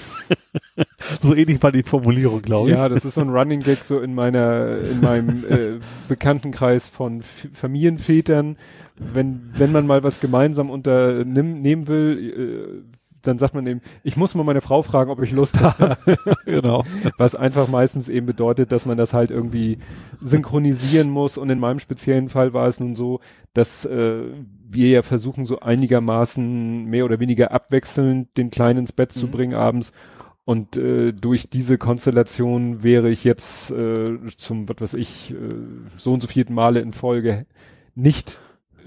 so 1.22 1.36
ähnlich 1.36 1.62
war 1.62 1.74
die 1.74 1.84
Formulierung, 1.84 2.42
glaube 2.42 2.70
ich. 2.70 2.78
Ja, 2.78 2.88
das 2.88 3.04
ist 3.04 3.16
so 3.16 3.22
ein 3.22 3.30
Running 3.30 3.60
Gag 3.60 3.84
so 3.84 4.00
in 4.00 4.16
meiner, 4.16 4.78
in 4.78 5.02
meinem 5.02 5.44
äh, 5.44 5.80
Bekanntenkreis 6.08 6.88
von 6.88 7.20
F 7.20 7.50
Familienvätern. 7.54 8.56
Wenn, 8.96 9.52
wenn 9.56 9.74
man 9.74 9.86
mal 9.86 10.04
was 10.04 10.22
gemeinsam 10.22 10.70
unternehmen 10.70 11.62
nehmen 11.62 11.90
will, 11.90 12.86
äh, 12.86 12.95
dann 13.28 13.38
sagt 13.38 13.54
man 13.54 13.66
eben, 13.68 13.82
ich 14.04 14.18
muss 14.18 14.36
mal 14.36 14.44
meine 14.44 14.62
Frau 14.62 14.82
fragen, 14.82 15.12
ob 15.12 15.22
ich 15.22 15.32
Lust 15.32 15.60
habe. 15.60 15.98
genau. 16.46 16.84
Was 17.18 17.36
einfach 17.36 17.68
meistens 17.68 18.10
eben 18.10 18.26
bedeutet, 18.26 18.72
dass 18.72 18.86
man 18.86 18.98
das 18.98 19.14
halt 19.14 19.32
irgendwie 19.32 19.78
synchronisieren 20.22 21.10
muss. 21.10 21.38
Und 21.38 21.50
in 21.50 21.60
meinem 21.60 21.80
speziellen 21.80 22.30
Fall 22.30 22.54
war 22.54 22.68
es 22.68 22.80
nun 22.80 22.96
so, 22.96 23.20
dass 23.54 23.86
äh, 23.86 24.24
wir 24.70 24.90
ja 24.90 25.02
versuchen, 25.02 25.46
so 25.46 25.60
einigermaßen 25.60 26.86
mehr 26.86 27.06
oder 27.06 27.20
weniger 27.20 27.52
abwechselnd 27.52 28.36
den 28.38 28.52
Kleinen 28.52 28.80
ins 28.80 28.92
Bett 28.92 29.12
zu 29.12 29.28
Mhm. 29.28 29.32
bringen 29.32 29.54
abends. 29.54 29.92
Und 30.44 30.78
äh, 30.78 31.12
durch 31.12 31.50
diese 31.50 31.78
Konstellation 31.80 32.84
wäre 32.84 33.10
ich 33.10 33.24
jetzt 33.24 33.72
äh, 33.72 34.18
zum, 34.38 34.70
was 34.70 34.80
weiß 34.80 34.94
ich, 34.94 35.32
äh, 35.32 35.36
so 35.98 36.14
und 36.14 36.22
so 36.22 36.28
vierten 36.28 36.54
Male 36.54 36.82
in 36.82 36.94
Folge 36.94 37.48
nicht 37.96 38.38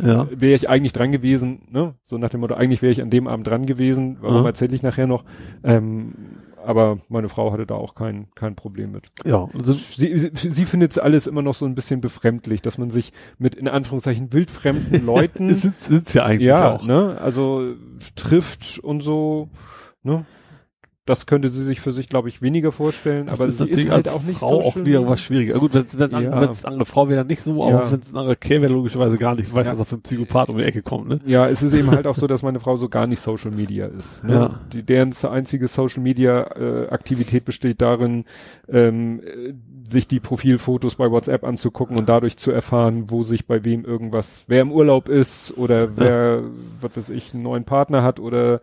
Ja. 0.00 0.28
wäre 0.30 0.54
ich 0.54 0.68
eigentlich 0.68 0.92
dran 0.92 1.12
gewesen, 1.12 1.62
ne? 1.70 1.94
So 2.02 2.18
nach 2.18 2.30
dem 2.30 2.40
Motto, 2.40 2.54
eigentlich 2.54 2.82
wäre 2.82 2.92
ich 2.92 3.02
an 3.02 3.10
dem 3.10 3.26
Abend 3.26 3.46
dran 3.46 3.66
gewesen, 3.66 4.18
warum 4.20 4.42
Ja. 4.42 4.46
erzähle 4.46 4.74
ich 4.74 4.82
nachher 4.82 5.06
noch. 5.06 5.24
Ähm, 5.64 6.14
aber 6.64 6.98
meine 7.08 7.28
Frau 7.28 7.52
hatte 7.52 7.66
da 7.66 7.74
auch 7.76 7.94
kein, 7.94 8.26
kein 8.34 8.54
Problem 8.54 8.92
mit. 8.92 9.06
Ja. 9.24 9.48
Also, 9.54 9.72
Sie, 9.74 10.18
sie, 10.18 10.30
sie 10.34 10.64
findet 10.66 10.90
es 10.90 10.98
alles 10.98 11.26
immer 11.26 11.40
noch 11.42 11.54
so 11.54 11.64
ein 11.66 11.74
bisschen 11.74 12.00
befremdlich, 12.00 12.60
dass 12.62 12.76
man 12.78 12.90
sich 12.90 13.12
mit 13.38 13.54
in 13.54 13.68
Anführungszeichen 13.68 14.32
wildfremden 14.32 15.04
Leuten 15.06 15.54
sind, 15.54 15.78
sind's 15.80 16.12
ja 16.14 16.24
eigentlich 16.24 16.48
ja, 16.48 16.74
auch. 16.74 16.84
ne, 16.86 17.18
also 17.20 17.74
trifft 18.16 18.78
und 18.80 19.00
so, 19.02 19.48
ne? 20.02 20.26
Das 21.08 21.24
könnte 21.24 21.48
sie 21.48 21.64
sich 21.64 21.80
für 21.80 21.90
sich, 21.90 22.10
glaube 22.10 22.28
ich, 22.28 22.42
weniger 22.42 22.70
vorstellen, 22.70 23.26
Das 23.28 23.40
aber 23.40 23.48
ist 23.48 23.56
sie 23.56 23.62
natürlich 23.64 23.86
ist 23.86 23.92
halt 23.92 24.06
als 24.08 24.14
auch 24.14 24.22
nicht 24.24 24.38
Frau 24.38 24.60
so 24.60 24.68
auch 24.68 24.76
wieder 24.84 25.08
was 25.08 25.20
schwieriger. 25.22 25.54
Gut, 25.58 25.72
wenn 25.72 25.86
es 25.86 25.94
Ja. 25.98 26.06
eine 26.06 26.50
andere 26.64 26.84
Frau 26.84 27.08
wäre, 27.08 27.20
dann 27.20 27.28
nicht 27.28 27.40
so, 27.40 27.64
aber 27.64 27.84
Ja. 27.84 27.90
wenn 27.92 28.00
es 28.00 28.12
ein 28.12 28.16
anderer 28.18 28.36
Kerl 28.36 28.60
wäre, 28.60 28.72
logischerweise 28.72 29.16
gar 29.16 29.34
nicht. 29.34 29.48
Ich 29.48 29.54
weiß, 29.54 29.66
Ja. 29.66 29.72
dass 29.72 29.78
er 29.78 29.84
für 29.86 29.96
ein 29.96 30.02
Psychopath 30.02 30.50
um 30.50 30.58
die 30.58 30.64
Ecke 30.64 30.82
kommt, 30.82 31.08
ne? 31.08 31.18
Ja, 31.24 31.48
es 31.48 31.62
ist 31.62 31.72
eben 31.72 31.90
halt 31.90 32.06
auch 32.06 32.14
so, 32.14 32.26
dass 32.26 32.42
meine 32.42 32.60
Frau 32.60 32.76
so 32.76 32.90
gar 32.90 33.06
nicht 33.06 33.20
Social 33.22 33.50
Media 33.50 33.86
ist. 33.86 34.22
Ne? 34.22 34.32
Ja. 34.34 34.60
Die, 34.72 34.82
deren 34.82 35.14
einzige 35.30 35.66
Social 35.66 36.02
Media 36.02 36.42
äh, 36.56 36.88
Aktivität 36.90 37.46
besteht 37.46 37.80
darin, 37.80 38.26
ähm, 38.68 39.20
äh, 39.20 39.54
sich 39.88 40.06
die 40.08 40.20
Profilfotos 40.20 40.96
bei 40.96 41.10
WhatsApp 41.10 41.42
anzugucken 41.44 41.96
und 41.98 42.06
dadurch 42.08 42.36
zu 42.36 42.50
erfahren, 42.50 43.04
wo 43.08 43.22
sich 43.22 43.46
bei 43.46 43.64
wem 43.64 43.86
irgendwas, 43.86 44.44
wer 44.48 44.60
im 44.60 44.70
Urlaub 44.72 45.08
ist 45.08 45.56
oder 45.56 45.96
wer, 45.96 46.42
was 46.82 46.94
weiß 46.98 47.08
ich, 47.10 47.32
einen 47.32 47.42
neuen 47.44 47.64
Partner 47.64 48.02
hat 48.02 48.20
oder 48.20 48.60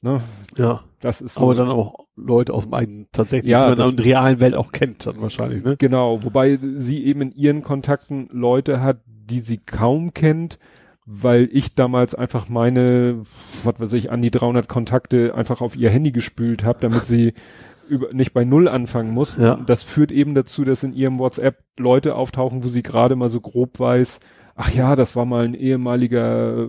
ne, 0.00 0.22
Ja. 0.56 0.80
Das 1.00 1.20
ist 1.20 1.34
so. 1.34 1.42
Aber 1.44 1.54
dann 1.54 1.68
auch 1.68 2.06
Leute 2.16 2.52
aus 2.54 2.64
dem 2.64 2.74
eigenen, 2.74 3.06
tatsächlich, 3.12 3.50
Ja, 3.50 3.62
die 3.64 3.68
man 3.70 3.78
das- 3.78 3.90
in 3.90 3.96
der 3.96 4.06
realen 4.06 4.40
Welt 4.40 4.54
auch 4.54 4.72
kennt, 4.72 5.06
dann 5.06 5.20
wahrscheinlich, 5.20 5.62
ne? 5.64 5.76
Genau, 5.78 6.22
wobei 6.24 6.58
sie 6.76 7.04
eben 7.04 7.20
in 7.22 7.32
ihren 7.32 7.62
Kontakten 7.62 8.28
Leute 8.32 8.80
hat, 8.80 8.98
die 9.06 9.40
sie 9.40 9.58
kaum 9.58 10.14
kennt, 10.14 10.58
weil 11.06 11.48
ich 11.52 11.74
damals 11.74 12.14
einfach 12.14 12.48
meine, 12.48 13.22
was 13.64 13.78
weiß 13.80 13.92
ich, 13.94 14.10
an 14.10 14.20
die 14.22 14.30
300 14.30 14.68
Kontakte 14.68 15.34
einfach 15.34 15.60
auf 15.60 15.76
ihr 15.76 15.90
Handy 15.90 16.12
gespült 16.12 16.64
habe, 16.64 16.80
damit 16.80 17.06
sie 17.06 17.32
über, 17.88 18.12
nicht 18.12 18.34
bei 18.34 18.44
Null 18.44 18.68
anfangen 18.68 19.12
muss. 19.12 19.38
Ja. 19.38 19.54
Das 19.56 19.82
führt 19.82 20.12
eben 20.12 20.34
dazu, 20.34 20.64
dass 20.64 20.82
in 20.84 20.92
ihrem 20.92 21.18
WhatsApp 21.18 21.56
Leute 21.78 22.14
auftauchen, 22.14 22.62
wo 22.62 22.68
sie 22.68 22.82
gerade 22.82 23.16
mal 23.16 23.30
so 23.30 23.40
grob 23.40 23.78
weiß, 23.80 24.20
ach 24.56 24.70
ja, 24.74 24.96
das 24.96 25.16
war 25.16 25.24
mal 25.24 25.44
ein 25.44 25.54
ehemaliger 25.54 26.68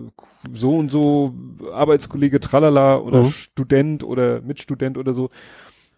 so 0.52 0.76
und 0.76 0.90
so 0.90 1.34
Arbeitskollege 1.72 2.40
Tralala 2.40 2.98
oder 2.98 3.24
Mhm. 3.24 3.30
Student 3.30 4.04
oder 4.04 4.40
Mitstudent 4.40 4.96
oder 4.98 5.12
so. 5.12 5.28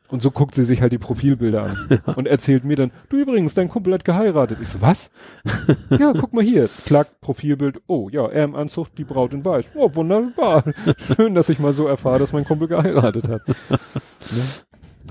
Und 0.09 0.21
so 0.21 0.31
guckt 0.31 0.55
sie 0.55 0.65
sich 0.65 0.83
halt 0.83 0.93
die 0.93 0.99
Profilbilder 0.99 1.63
an 1.63 2.01
und 2.17 2.27
erzählt 2.27 2.65
mir 2.65 2.77
dann, 2.77 2.93
du 3.09 3.17
übrigens, 3.17 3.55
dein 3.55 3.71
Kumpel 3.71 3.95
hat 3.95 4.05
geheiratet. 4.05 4.59
Ich 4.61 4.69
so, 4.69 4.83
was? 4.83 5.11
ja, 5.91 6.13
guck 6.13 6.35
mal 6.35 6.45
hier. 6.45 6.69
Klack, 6.85 7.21
Profilbild. 7.23 7.81
Oh, 7.87 8.11
ja, 8.11 8.27
er 8.29 8.45
im 8.45 8.55
Anzug, 8.55 8.95
die 8.95 9.05
Braut 9.05 9.33
in 9.33 9.43
weiß. 9.43 9.71
Oh, 9.75 9.91
wunderbar. 9.95 10.65
Schön, 11.17 11.35
dass 11.35 11.49
ich 11.49 11.59
mal 11.61 11.73
so 11.73 11.87
erfahre, 11.87 12.19
dass 12.19 12.35
mein 12.35 12.45
Kumpel 12.45 12.69
geheiratet 12.69 13.29
hat. 13.29 13.41
ne? 13.49 14.43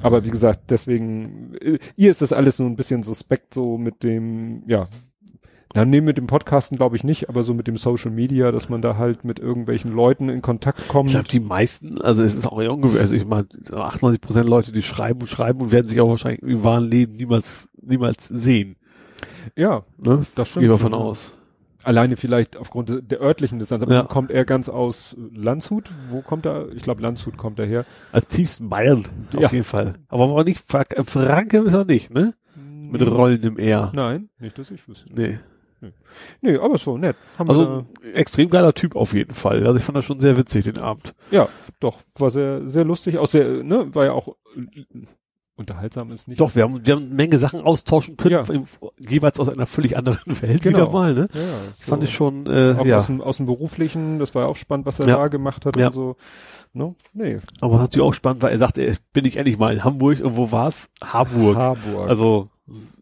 Aber 0.04 0.24
wie 0.24 0.30
gesagt, 0.30 0.70
deswegen, 0.70 1.56
äh, 1.60 1.80
ihr 1.96 2.12
ist 2.12 2.22
das 2.22 2.32
alles 2.32 2.58
so 2.58 2.66
ein 2.66 2.76
bisschen 2.76 3.02
suspekt, 3.02 3.56
so 3.56 3.78
mit 3.80 4.04
dem, 4.04 4.64
ja, 4.68 4.88
dann 5.74 5.90
nehmen 5.90 6.06
mit 6.06 6.18
dem 6.18 6.28
Podcasten 6.28 6.78
glaube 6.78 6.96
ich 6.96 7.04
nicht, 7.04 7.30
aber 7.30 7.44
so 7.44 7.54
mit 7.54 7.68
dem 7.68 7.78
Social 7.78 8.12
Media, 8.12 8.52
dass 8.52 8.70
man 8.70 8.82
da 8.82 8.98
halt 8.98 9.24
mit 9.24 9.40
irgendwelchen 9.40 9.92
Leuten 9.94 10.30
in 10.30 10.42
Kontakt 10.42 10.88
kommt. 10.88 11.10
Ich 11.10 11.14
glaube, 11.16 11.28
die 11.30 11.40
meisten, 11.40 12.02
also 12.02 12.24
es 12.24 12.36
ist 12.36 12.46
auch 12.48 12.62
eher 12.62 12.74
ungewöhnlich, 12.74 13.02
also 13.02 13.16
ich 13.16 13.26
meine, 13.26 13.48
98 13.72 14.20
Prozent 14.22 14.50
Leute, 14.50 14.72
die 14.72 14.82
schreiben 14.84 15.22
und 15.22 15.28
schreiben 15.28 15.62
und 15.62 15.72
werden 15.72 15.88
sich 15.88 16.00
auch 16.02 16.10
wahrscheinlich 16.10 16.42
im 16.42 16.64
wahren 16.64 16.90
Leben 16.90 17.14
niemals, 17.14 17.70
niemals 17.82 18.26
sehen. 18.26 18.76
ja, 19.56 19.84
Ne? 19.98 20.26
das 20.36 20.50
stimmt. 20.50 20.64
Gehen 20.64 20.72
wir 20.72 20.78
schon, 20.80 20.92
von 20.92 20.94
ja. 20.94 20.98
aus. 21.06 21.38
Alleine 21.84 22.16
vielleicht 22.16 22.58
aufgrund 22.58 22.90
de- 22.90 23.02
der 23.02 23.22
örtlichen 23.22 23.58
Distanz. 23.58 23.82
Aber 23.82 23.94
Ja. 23.94 24.04
kommt 24.04 24.30
er 24.30 24.46
ganz 24.46 24.70
aus 24.70 25.16
Landshut. 25.34 25.90
Wo 26.12 26.22
kommt 26.22 26.46
er? 26.46 26.68
Ich 26.76 26.84
glaube, 26.84 27.02
Landshut 27.02 27.38
kommt 27.38 27.58
er 27.58 27.66
her. 27.66 27.86
Als 28.12 28.28
tiefsten 28.28 28.70
Bayern, 28.70 29.06
auf 29.36 29.42
Ja. 29.42 29.50
jeden 29.50 29.64
Fall. 29.64 29.96
Aber 30.08 30.32
war 30.32 30.44
nicht, 30.44 30.64
äh, 30.74 31.04
Franke 31.04 31.58
ist 31.60 31.74
er 31.74 31.86
nicht, 31.86 32.14
ne? 32.14 32.36
Mit 32.56 33.02
Rollen 33.02 33.42
im 33.42 33.58
R. 33.58 33.92
Nein, 33.96 34.30
nicht, 34.38 34.60
dass 34.60 34.70
ich 34.70 34.88
wüsste. 34.88 35.10
Nee. 35.12 35.40
Nee, 36.42 36.58
aber 36.58 36.78
so 36.78 36.98
nett. 36.98 37.16
Haben 37.38 37.50
Also, 37.50 37.86
extrem 38.14 38.50
geiler 38.50 38.74
Typ 38.74 38.96
auf 38.96 39.14
jeden 39.14 39.34
Fall. 39.34 39.66
Also 39.66 39.78
ich 39.80 39.84
fand 39.84 39.98
das 39.98 40.06
schon 40.06 40.20
sehr 40.20 40.38
witzig, 40.38 40.66
den 40.66 40.78
Abend. 40.78 41.14
ja, 41.32 41.50
doch, 41.80 42.00
war 42.20 42.30
sehr, 42.30 42.68
sehr 42.68 42.84
lustig. 42.86 43.18
Auch 43.18 43.28
sehr, 43.28 43.64
ne, 43.64 43.88
war 43.96 44.06
ja 44.06 44.12
auch 44.14 44.36
äh, 44.56 45.06
unterhaltsam 45.56 46.12
ist 46.12 46.28
nicht. 46.28 46.40
Doch, 46.42 46.56
wir 46.56 46.64
haben, 46.64 46.86
wir 46.86 46.96
haben 46.96 47.04
eine 47.06 47.14
Menge 47.14 47.38
Sachen 47.38 47.62
austauschen 47.62 48.18
können, 48.18 48.34
Ja. 48.34 48.54
im- 48.54 48.66
jeweils 48.98 49.40
aus 49.40 49.50
einer 49.50 49.68
völlig 49.68 49.96
anderen 49.98 50.20
Welt 50.42 50.62
Genau. 50.64 50.78
wieder 50.80 50.92
mal, 50.92 51.14
ne? 51.14 51.28
Ja, 51.34 51.40
ja, 51.40 51.48
so. 51.78 51.90
Fand 51.90 52.04
ich 52.04 52.14
schon, 52.14 52.46
äh, 52.48 52.76
auch 52.80 52.86
ja. 52.86 52.98
aus, 52.98 53.06
dem, 53.08 53.22
aus 53.22 53.38
dem 53.38 53.46
Beruflichen, 53.46 54.18
das 54.20 54.34
war 54.34 54.44
ja 54.44 54.48
auch 54.50 54.56
spannend, 54.56 54.86
was 54.88 55.00
er 55.00 55.08
Ja. 55.08 55.18
da 55.18 55.28
gemacht 55.28 55.66
hat 55.66 55.78
und 55.78 55.94
so. 55.94 56.16
Ne? 56.74 56.96
Nee. 57.14 57.38
Aber 57.60 57.78
natürlich 57.80 58.08
auch 58.08 58.14
spannend, 58.14 58.42
weil 58.44 58.52
er 58.54 58.58
sagte, 58.58 58.82
er- 58.84 58.96
bin 59.14 59.26
ich 59.26 59.38
endlich 59.38 59.58
mal 59.58 59.74
in 59.74 59.84
Hamburg. 59.84 60.22
Und 60.22 60.38
wo 60.38 60.52
war's? 60.52 60.90
Hamburg. 61.04 61.58
Harburg. 61.58 62.08
Also, 62.10 62.50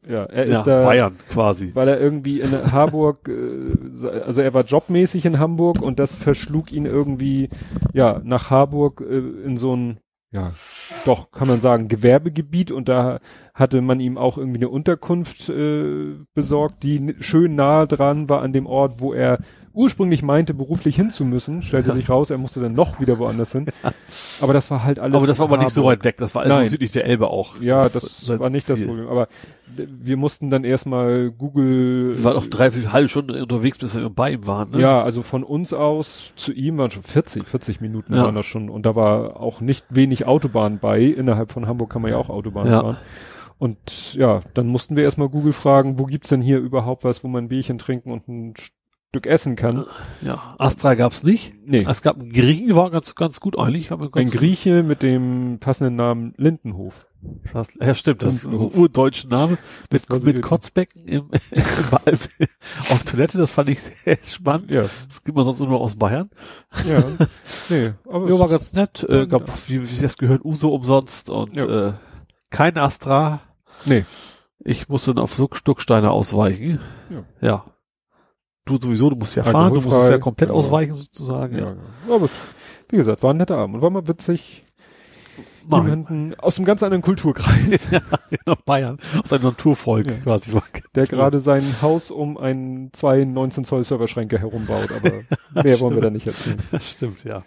ja, 0.08 0.24
er 0.24 0.46
ist 0.46 0.64
da, 0.64 0.84
Bayern 0.84 1.16
quasi. 1.30 1.70
weil 1.76 1.88
er 1.88 2.00
irgendwie 2.02 2.42
in 2.42 2.52
Harburg, 2.72 3.28
äh, 3.30 4.08
also 4.26 4.42
er 4.42 4.54
war 4.56 4.64
jobmäßig 4.64 5.26
in 5.26 5.38
Hamburg 5.38 5.82
und 5.84 6.00
das 6.00 6.16
verschlug 6.16 6.72
ihn 6.72 6.86
irgendwie, 6.86 7.50
ja, 7.94 8.20
nach 8.24 8.50
Harburg 8.50 9.02
äh, 9.02 9.18
in 9.46 9.58
so 9.58 9.76
ein, 9.76 10.00
ja, 10.32 10.54
doch, 11.06 11.30
kann 11.32 11.48
man 11.48 11.62
sagen, 11.62 11.88
Gewerbegebiet 11.88 12.72
und 12.72 12.90
da 12.90 13.20
hatte 13.54 13.82
man 13.82 14.00
ihm 14.00 14.18
auch 14.18 14.38
irgendwie 14.40 14.60
eine 14.60 14.70
Unterkunft 14.70 15.50
äh, 15.50 16.16
besorgt, 16.34 16.82
die 16.84 17.16
schön 17.20 17.54
nahe 17.56 17.86
dran 17.88 18.28
war 18.30 18.42
an 18.42 18.54
dem 18.54 18.66
Ort, 18.66 18.96
wo 19.02 19.14
er 19.14 19.40
ursprünglich 19.74 20.22
meinte, 20.24 20.54
beruflich 20.54 20.96
hinzumüssen, 20.96 21.62
stellte 21.62 21.94
sich 21.94 22.10
raus, 22.10 22.30
er 22.30 22.38
musste 22.38 22.60
dann 22.60 22.74
noch 22.74 23.00
wieder 23.00 23.20
woanders 23.20 23.52
hin. 23.52 23.68
Aber 24.42 24.54
das 24.54 24.70
war 24.72 24.84
halt 24.84 25.00
alles. 25.00 25.16
Aber 25.16 25.28
das 25.28 25.40
war 25.40 25.46
aber 25.48 25.58
nicht 25.58 25.70
so 25.72 25.84
weit 25.86 26.04
weg. 26.04 26.18
Das 26.18 26.36
war 26.36 26.44
also 26.44 26.56
Nein. 26.56 26.68
südlich 26.68 26.92
der 26.92 27.06
Elbe 27.06 27.30
auch. 27.30 27.60
Ja, 27.62 27.90
das, 27.90 28.22
sein 28.22 28.40
war 28.40 28.50
nicht 28.50 28.68
das 28.70 28.76
Ziel. 28.78 28.88
Problem. 28.88 29.08
Aber 29.08 29.28
wir 29.76 30.18
mussten 30.18 30.50
dann 30.50 30.64
erstmal 30.64 31.32
Google. 31.32 32.18
Wir 32.18 32.24
waren 32.24 32.38
auch 32.38 32.46
drei, 32.48 32.72
vier, 32.72 32.92
halbe 32.92 33.08
Stunde 33.10 33.42
unterwegs, 33.42 33.78
bis 33.78 33.96
wir 33.96 34.10
bei 34.10 34.32
ihm 34.32 34.48
waren. 34.48 34.72
Ne? 34.72 34.82
Ja, 34.82 35.04
also 35.04 35.22
von 35.24 35.44
uns 35.44 35.74
aus 35.74 36.34
zu 36.36 36.52
ihm 36.54 36.78
waren 36.78 36.92
schon 36.92 37.04
40, 37.04 37.46
40 37.46 37.82
Minuten 37.82 38.16
Ja. 38.16 38.24
waren 38.24 38.36
das 38.36 38.46
schon. 38.46 38.70
Und 38.70 38.86
da 38.86 38.96
war 38.96 39.40
auch 39.40 39.62
nicht 39.62 39.86
wenig 39.90 40.26
Autobahn 40.26 40.80
bei. 40.80 41.02
Innerhalb 41.04 41.52
von 41.52 41.68
Hamburg 41.68 41.90
kann 41.92 42.02
man 42.02 42.12
ja 42.12 42.18
auch 42.18 42.30
Autobahn 42.30 42.68
Ja. 42.68 42.82
fahren. 42.82 42.98
Und 43.58 44.14
ja, 44.16 44.42
dann 44.54 44.68
mussten 44.68 44.96
wir 44.96 45.04
erstmal 45.04 45.28
Google 45.28 45.52
fragen, 45.54 46.00
wo 46.00 46.06
gibt's 46.06 46.30
denn 46.30 46.42
hier 46.42 46.60
überhaupt 46.60 47.04
was, 47.04 47.24
wo 47.26 47.28
man 47.28 47.44
ein 47.44 47.48
Bierchen 47.50 47.78
trinken 47.78 48.12
und 48.12 48.28
ein 48.30 48.54
Stück 49.12 49.26
essen 49.26 49.56
kann. 49.56 49.86
ja. 50.22 50.54
Astra 50.60 50.94
gab's 50.94 51.24
nicht. 51.24 51.56
Nee, 51.66 51.84
Es 51.90 52.04
gab 52.04 52.20
einen 52.20 52.32
Griechen, 52.32 52.68
die 52.68 52.76
war 52.76 52.92
ganz, 52.92 53.16
ganz 53.16 53.40
gut 53.40 53.58
eigentlich. 53.58 53.92
Aber 53.92 54.06
ein 54.06 54.12
ganz, 54.12 54.32
Grieche 54.32 54.84
mit 54.84 55.02
dem 55.02 55.58
passenden 55.60 55.96
Namen 55.96 56.36
Lindenhof. 56.38 57.08
Fast, 57.44 57.72
ja, 57.82 57.96
stimmt, 57.96 58.22
das 58.22 58.36
ist 58.36 58.46
ein 58.46 58.54
urdeutscher 58.54 59.28
Name. 59.28 59.58
Das 59.90 60.08
Mit, 60.10 60.24
mit 60.26 60.42
Kotzbecken 60.44 61.06
im, 61.08 61.24
im, 61.50 61.64
auf 62.92 63.04
Toilette, 63.04 63.40
das 63.40 63.50
fand 63.50 63.70
ich 63.70 63.82
sehr 63.82 64.20
spannend. 64.24 64.74
Ja, 64.76 64.84
Das 65.08 65.24
gibt 65.24 65.36
man 65.36 65.44
sonst 65.44 65.58
nur 65.60 65.70
noch 65.70 65.82
aus 65.82 65.96
Bayern. 65.96 66.30
ja. 66.88 67.04
nee, 67.70 67.90
aber 68.08 68.30
Ja, 68.30 68.38
war 68.40 68.48
ganz 68.48 68.74
nett. 68.74 69.04
Äh, 69.10 69.26
gab, 69.26 69.50
wie, 69.70 69.82
wie 69.90 70.02
das 70.04 70.20
gehört, 70.20 70.46
Uso 70.46 70.70
umsonst 70.70 71.32
und 71.32 71.58
Ja. 71.58 71.88
äh, 71.90 71.94
kein 72.52 72.78
Astra. 72.78 73.42
nee. 73.86 74.06
Ich 74.62 74.88
musste 74.90 75.14
dann 75.16 75.24
auf 75.24 75.34
Stuck- 75.34 75.56
Stucksteine 75.56 76.12
ausweichen. 76.12 76.80
Ja. 77.10 77.24
ja. 77.42 77.66
Du 78.78 78.88
sowieso, 78.88 79.10
du 79.10 79.16
musst 79.16 79.36
ja 79.36 79.44
fahren, 79.44 79.74
du 79.74 79.82
musst 79.82 79.96
es 79.98 80.10
ja 80.10 80.18
komplett 80.20 80.50
genau. 80.50 80.60
ausweichen 80.60 80.94
sozusagen. 80.94 81.58
Ja, 81.58 81.66
ja. 82.08 82.16
aber 82.16 82.30
wie 82.90 82.98
gesagt, 82.98 83.24
war 83.24 83.34
ein 83.34 83.38
netter 83.38 83.58
Abend 83.58 83.76
und 83.76 83.82
war 83.82 83.90
mal 83.90 84.08
witzig. 84.08 84.64
Mann. 85.68 85.84
Jemanden 85.84 86.40
aus 86.40 86.58
einem 86.58 86.66
ganz 86.66 86.82
anderen 86.82 87.04
Kulturkreis, 87.04 87.88
Nach 88.46 88.56
Bayern, 88.62 88.98
aus 89.24 89.32
einem 89.32 89.44
Naturvolk 89.44 90.10
Ja. 90.10 90.18
quasi. 90.18 90.52
der 90.96 91.06
gerade 91.06 91.40
sein 91.40 91.64
Haus 91.82 92.10
um 92.10 92.38
ein, 92.38 92.90
zwei 92.94 93.24
19 93.24 93.66
Zoll 93.66 93.84
Serverschränke 93.84 94.40
herumbaut, 94.40 94.90
aber 94.96 95.12
mehr 95.64 95.80
wollen 95.80 95.96
wir 95.96 96.02
da 96.02 96.10
nicht 96.10 96.26
erzählen. 96.26 96.58
Das 96.72 96.90
stimmt, 96.90 97.24
ja. 97.24 97.44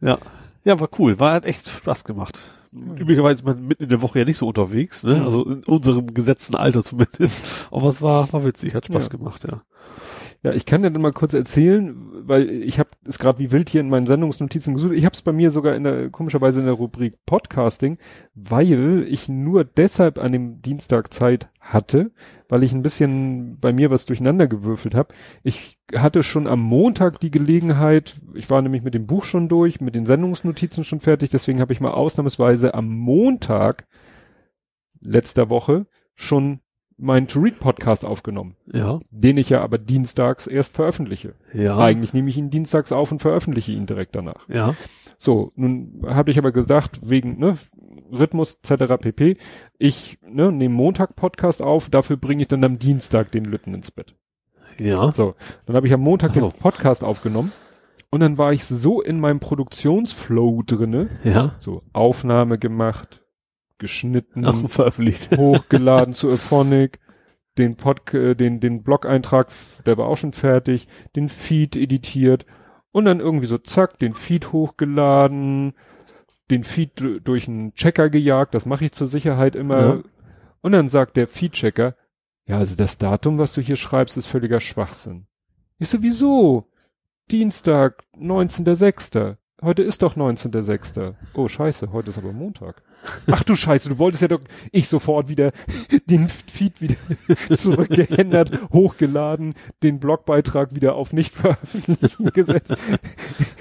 Ja. 0.00 0.18
Ja, 0.62 0.78
war 0.78 0.88
cool. 0.98 1.18
War 1.18 1.32
hat 1.32 1.44
echt 1.46 1.68
Spaß 1.68 2.04
gemacht. 2.04 2.38
Üblicherweise 2.72 3.40
ist 3.40 3.44
man 3.44 3.66
mitten 3.66 3.82
in 3.84 3.88
der 3.88 4.00
Woche 4.02 4.20
ja 4.20 4.24
nicht 4.24 4.36
so 4.36 4.46
unterwegs, 4.46 5.02
ne? 5.02 5.16
Mhm. 5.16 5.22
Also 5.24 5.44
in 5.44 5.64
unserem 5.64 6.14
gesetzten 6.14 6.54
Alter 6.54 6.84
zumindest. 6.84 7.40
Aber 7.72 7.88
es 7.88 8.00
war, 8.00 8.32
war 8.32 8.44
witzig, 8.44 8.74
hat 8.76 8.86
Spaß 8.86 9.06
Ja. 9.10 9.18
gemacht, 9.18 9.44
ja. 9.50 9.62
Ja, 10.42 10.52
ich 10.52 10.64
kann 10.64 10.82
dir 10.82 10.90
dann 10.90 11.02
mal 11.02 11.12
kurz 11.12 11.34
erzählen, 11.34 11.94
weil 12.26 12.48
ich 12.48 12.78
habe 12.78 12.88
es 13.04 13.18
gerade 13.18 13.38
wie 13.38 13.52
wild 13.52 13.68
hier 13.68 13.82
in 13.82 13.90
meinen 13.90 14.06
Sendungsnotizen 14.06 14.72
gesucht. 14.72 14.94
Ich 14.94 15.04
habe 15.04 15.12
es 15.12 15.20
bei 15.20 15.32
mir 15.32 15.50
sogar 15.50 15.74
in 15.74 15.84
der 15.84 16.08
komischerweise 16.08 16.60
in 16.60 16.64
der 16.66 16.74
Rubrik 16.74 17.12
Podcasting, 17.26 17.98
weil 18.34 19.06
ich 19.06 19.28
nur 19.28 19.64
deshalb 19.64 20.18
an 20.18 20.32
dem 20.32 20.62
Dienstag 20.62 21.12
Zeit 21.12 21.50
hatte, 21.60 22.10
weil 22.48 22.62
ich 22.62 22.72
ein 22.72 22.80
bisschen 22.80 23.58
bei 23.60 23.74
mir 23.74 23.90
was 23.90 24.06
durcheinander 24.06 24.46
gewürfelt 24.46 24.94
habe. 24.94 25.12
Ich 25.42 25.78
hatte 25.94 26.22
schon 26.22 26.46
am 26.46 26.60
Montag 26.60 27.20
die 27.20 27.30
Gelegenheit, 27.30 28.18
ich 28.32 28.48
war 28.48 28.62
nämlich 28.62 28.82
mit 28.82 28.94
dem 28.94 29.06
Buch 29.06 29.24
schon 29.24 29.50
durch, 29.50 29.82
mit 29.82 29.94
den 29.94 30.06
Sendungsnotizen 30.06 30.84
schon 30.84 31.00
fertig, 31.00 31.28
deswegen 31.28 31.60
habe 31.60 31.74
ich 31.74 31.80
mal 31.80 31.92
ausnahmsweise 31.92 32.72
am 32.72 32.88
Montag 32.88 33.86
letzter 35.00 35.50
Woche 35.50 35.86
schon 36.14 36.60
meinen 37.00 37.26
To-Read-Podcast 37.26 38.04
aufgenommen, 38.04 38.56
Ja. 38.72 38.98
den 39.10 39.36
ich 39.38 39.48
ja 39.50 39.62
aber 39.62 39.78
dienstags 39.78 40.46
erst 40.46 40.76
veröffentliche. 40.76 41.34
Ja. 41.52 41.78
Eigentlich 41.78 42.12
nehme 42.14 42.28
ich 42.28 42.36
ihn 42.36 42.50
dienstags 42.50 42.92
auf 42.92 43.10
und 43.10 43.20
veröffentliche 43.20 43.72
ihn 43.72 43.86
direkt 43.86 44.14
danach. 44.14 44.48
Ja. 44.48 44.74
So, 45.18 45.52
nun 45.56 46.02
habe 46.06 46.30
ich 46.30 46.38
aber 46.38 46.52
gesagt, 46.52 47.00
wegen 47.02 47.38
ne, 47.38 47.58
Rhythmus 48.12 48.58
etc. 48.62 48.94
pp. 49.00 49.36
Ich 49.78 50.18
ne, 50.26 50.50
nehme 50.52 50.74
Montag 50.74 51.16
Podcast 51.16 51.62
auf, 51.62 51.88
dafür 51.90 52.16
bringe 52.16 52.42
ich 52.42 52.48
dann 52.48 52.64
am 52.64 52.78
Dienstag 52.78 53.30
den 53.32 53.44
Lütten 53.44 53.74
ins 53.74 53.90
Bett. 53.90 54.14
Ja. 54.78 55.10
So, 55.12 55.34
dann 55.66 55.76
habe 55.76 55.86
ich 55.86 55.92
am 55.92 56.00
Montag 56.00 56.30
Ach 56.32 56.36
so. 56.40 56.48
den 56.48 56.58
Podcast 56.58 57.04
aufgenommen 57.04 57.52
und 58.10 58.20
dann 58.20 58.38
war 58.38 58.52
ich 58.52 58.64
so 58.64 59.00
in 59.02 59.20
meinem 59.20 59.40
Produktionsflow 59.40 60.62
drinne, 60.66 61.10
Ja. 61.24 61.54
so 61.60 61.82
Aufnahme 61.92 62.58
gemacht, 62.58 63.19
geschnitten, 63.80 64.44
Ach, 64.46 64.68
veröffentlicht. 64.68 65.30
hochgeladen 65.36 66.14
zu 66.14 66.28
Euphonic, 66.28 67.00
den 67.58 67.76
Pod, 67.76 68.14
äh, 68.14 68.36
den, 68.36 68.60
den 68.60 68.84
Blog-Eintrag, 68.84 69.48
der 69.84 69.98
war 69.98 70.06
auch 70.06 70.16
schon 70.16 70.32
fertig, 70.32 70.86
den 71.16 71.28
Feed 71.28 71.76
editiert 71.76 72.46
und 72.92 73.04
dann 73.06 73.18
irgendwie 73.18 73.46
so 73.46 73.58
zack, 73.58 73.98
den 73.98 74.14
Feed 74.14 74.52
hochgeladen, 74.52 75.74
den 76.50 76.64
Feed 76.64 76.92
durch 77.24 77.48
einen 77.48 77.74
Checker 77.74 78.10
gejagt, 78.10 78.54
das 78.54 78.66
mache 78.66 78.84
ich 78.84 78.92
zur 78.92 79.06
Sicherheit 79.06 79.56
immer. 79.56 79.80
Ja. 79.80 80.02
Und 80.62 80.72
dann 80.72 80.88
sagt 80.88 81.16
der 81.16 81.26
Feed-Checker, 81.26 81.96
ja, 82.46 82.58
also 82.58 82.76
das 82.76 82.98
Datum, 82.98 83.38
was 83.38 83.54
du 83.54 83.60
hier 83.60 83.76
schreibst, 83.76 84.16
ist 84.16 84.26
völliger 84.26 84.60
Schwachsinn. 84.60 85.26
Ich 85.78 85.88
so, 85.88 86.02
wieso? 86.02 86.68
Dienstag, 87.30 88.02
19.06. 88.16 89.36
Heute 89.62 89.82
ist 89.82 90.02
doch 90.02 90.16
19.06. 90.16 91.14
Oh, 91.34 91.46
scheiße, 91.46 91.92
heute 91.92 92.08
ist 92.08 92.18
aber 92.18 92.32
Montag. 92.32 92.82
Ach 93.30 93.42
du 93.42 93.54
Scheiße, 93.56 93.90
du 93.90 93.98
wolltest 93.98 94.22
ja 94.22 94.28
doch, 94.28 94.40
ich 94.72 94.88
sofort 94.88 95.28
wieder 95.28 95.52
den 96.06 96.28
Feed 96.28 96.80
wieder 96.80 96.96
zurückgeändert, 97.56 98.58
hochgeladen, 98.72 99.54
den 99.82 100.00
Blogbeitrag 100.00 100.74
wieder 100.74 100.94
auf 100.94 101.12
nicht 101.12 101.34
veröffentlichen 101.34 102.26
gesetzt. 102.32 102.74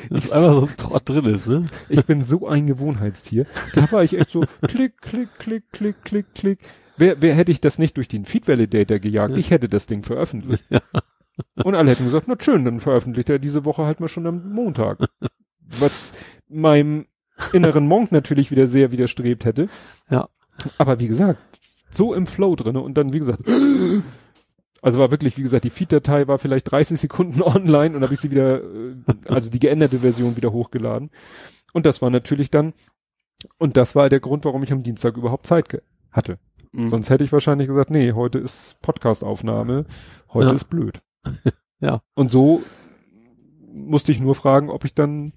Das 0.09 0.25
ist 0.25 0.31
einfach 0.31 0.53
so 0.53 0.61
ein 0.61 0.77
Trott 0.77 1.09
drin 1.09 1.25
ist, 1.25 1.47
ne? 1.47 1.65
Ich 1.89 2.05
bin 2.05 2.23
so 2.23 2.47
ein 2.47 2.67
Gewohnheitstier. 2.67 3.45
Da 3.73 3.91
war 3.91 4.03
ich 4.03 4.17
echt 4.17 4.31
so, 4.31 4.45
klick, 4.61 5.01
klick, 5.01 5.29
klick, 5.37 5.63
klick, 5.71 6.03
klick, 6.03 6.33
klick. 6.33 6.59
Wer, 6.97 7.21
wer 7.21 7.35
hätte 7.35 7.51
ich 7.51 7.59
das 7.59 7.77
nicht 7.77 7.97
durch 7.97 8.07
den 8.07 8.23
Feed 8.23 8.47
Validator 8.47 8.99
gejagt? 8.99 9.37
Ich 9.37 9.51
hätte 9.51 9.67
das 9.67 9.87
Ding 9.87 10.03
veröffentlicht. 10.03 10.63
Und 11.63 11.75
alle 11.75 11.91
hätten 11.91 12.05
gesagt, 12.05 12.27
na 12.27 12.35
schön, 12.39 12.65
dann 12.65 12.79
veröffentlicht 12.79 13.29
er 13.29 13.39
diese 13.39 13.65
Woche 13.65 13.85
halt 13.85 13.99
mal 13.99 14.07
schon 14.07 14.27
am 14.27 14.51
Montag. 14.51 14.99
Was 15.79 16.11
meinem 16.47 17.05
inneren 17.53 17.87
Monk 17.87 18.11
natürlich 18.11 18.51
wieder 18.51 18.67
sehr 18.67 18.91
widerstrebt 18.91 19.45
hätte. 19.45 19.69
Ja. 20.09 20.27
Aber 20.77 20.99
wie 20.99 21.07
gesagt, 21.07 21.39
so 21.91 22.13
im 22.13 22.27
Flow 22.27 22.55
drinne 22.55 22.81
und 22.81 22.95
dann, 22.95 23.13
wie 23.13 23.19
gesagt, 23.19 23.43
also 24.81 24.99
war 24.99 25.11
wirklich, 25.11 25.37
wie 25.37 25.43
gesagt, 25.43 25.63
die 25.63 25.69
Feed-Datei 25.69 26.27
war 26.27 26.39
vielleicht 26.39 26.71
30 26.71 26.99
Sekunden 26.99 27.41
online 27.43 27.95
und 27.95 28.03
habe 28.03 28.13
ich 28.13 28.19
sie 28.19 28.31
wieder, 28.31 28.61
äh, 28.63 28.95
also 29.27 29.49
die 29.49 29.59
geänderte 29.59 29.99
Version 29.99 30.35
wieder 30.35 30.51
hochgeladen. 30.51 31.11
Und 31.73 31.85
das 31.85 32.01
war 32.01 32.09
natürlich 32.09 32.49
dann, 32.49 32.73
und 33.57 33.77
das 33.77 33.95
war 33.95 34.09
der 34.09 34.19
Grund, 34.19 34.45
warum 34.45 34.63
ich 34.63 34.71
am 34.73 34.83
Dienstag 34.83 35.15
überhaupt 35.17 35.47
Zeit 35.47 35.81
hatte. 36.11 36.39
Mhm. 36.71 36.89
Sonst 36.89 37.09
hätte 37.09 37.23
ich 37.23 37.31
wahrscheinlich 37.31 37.67
gesagt, 37.67 37.89
nee, 37.89 38.11
heute 38.13 38.39
ist 38.39 38.81
Podcast-Aufnahme, 38.81 39.85
heute 40.33 40.49
Ja. 40.49 40.55
ist 40.55 40.69
blöd. 40.69 41.01
Ja. 41.81 42.01
Und 42.13 42.29
so 42.29 42.61
musste 43.85 44.11
ich 44.11 44.19
nur 44.19 44.35
fragen, 44.35 44.69
ob 44.69 44.85
ich 44.85 44.93
dann 44.93 45.33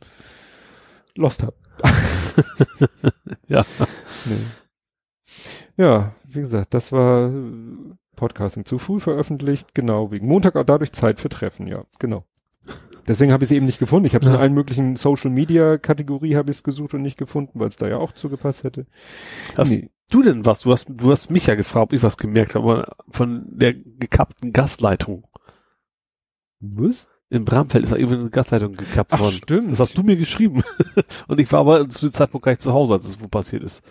Lost 1.17 1.43
habe. 1.43 1.55
Ja. 3.49 3.65
Nee. 4.25 4.37
Ja, 5.77 6.15
wie 6.25 6.41
gesagt, 6.41 6.73
das 6.75 6.93
war 6.93 7.29
äh, 7.31 7.95
Podcasting 8.17 8.65
zu 8.65 8.79
früh 8.79 9.01
veröffentlicht, 9.01 9.75
genau, 9.75 10.11
wegen 10.11 10.27
Montag 10.27 10.57
auch 10.57 10.65
dadurch 10.65 10.93
Zeit 10.93 11.21
für 11.21 11.29
Treffen, 11.29 11.67
ja, 11.67 11.85
genau. 11.99 12.25
Deswegen 13.09 13.33
habe 13.33 13.43
ich 13.45 13.51
es 13.51 13.57
eben 13.57 13.67
nicht 13.67 13.81
gefunden. 13.81 14.07
Ich 14.07 14.15
habe 14.15 14.25
es 14.25 14.29
Ja. 14.29 14.37
in 14.37 14.41
allen 14.41 14.55
möglichen 14.55 14.95
Social 14.97 15.31
Media 15.31 15.77
Kategorie 15.77 16.37
habe 16.37 16.51
ich 16.51 16.59
es 16.59 16.63
gesucht 16.63 16.95
und 16.95 17.03
nicht 17.03 17.19
gefunden, 17.19 17.59
weil 17.59 17.69
es 17.69 17.77
da 17.77 17.89
ja 17.89 17.97
auch 17.97 18.13
zugepasst 18.13 18.63
hätte. 18.65 18.87
Hast 19.59 19.73
Nee. 19.73 19.91
du 20.11 20.23
denn 20.23 20.47
was? 20.47 20.61
Du 20.63 20.71
hast, 20.73 20.87
du 20.89 21.11
hast 21.11 21.31
mich 21.31 21.47
ja 21.49 21.57
gefragt, 21.57 21.83
ob 21.85 21.93
ich 21.95 22.03
was 22.03 22.17
gemerkt 22.17 22.55
habe 22.55 22.91
von 23.11 23.45
der 23.49 23.75
gekappten 23.75 24.53
Gasleitung. 24.53 25.27
Was? 26.61 27.09
In 27.33 27.47
Bramfeld 27.47 27.85
ist 27.85 27.93
da 27.93 27.97
irgendwie 27.97 28.17
eine 28.17 28.29
Gasleitung 28.29 28.75
gekappt 28.75 29.13
Ach, 29.15 29.21
worden. 29.21 29.33
stimmt. 29.33 29.73
Das 29.73 29.81
hast 29.81 29.97
du 29.97 30.03
mir 30.03 30.17
geschrieben. 30.17 30.63
Und 31.29 31.41
ich 31.41 31.51
war 31.51 31.61
aber 31.61 31.89
zu 31.89 32.01
dem 32.01 32.13
Zeitpunkt 32.13 32.45
gar 32.45 32.53
nicht 32.53 32.61
zu 32.61 32.75
Hause, 32.75 32.93
als 32.93 33.07
es 33.07 33.23
wo 33.23 33.27
passiert 33.29 33.63
ist. 33.63 33.83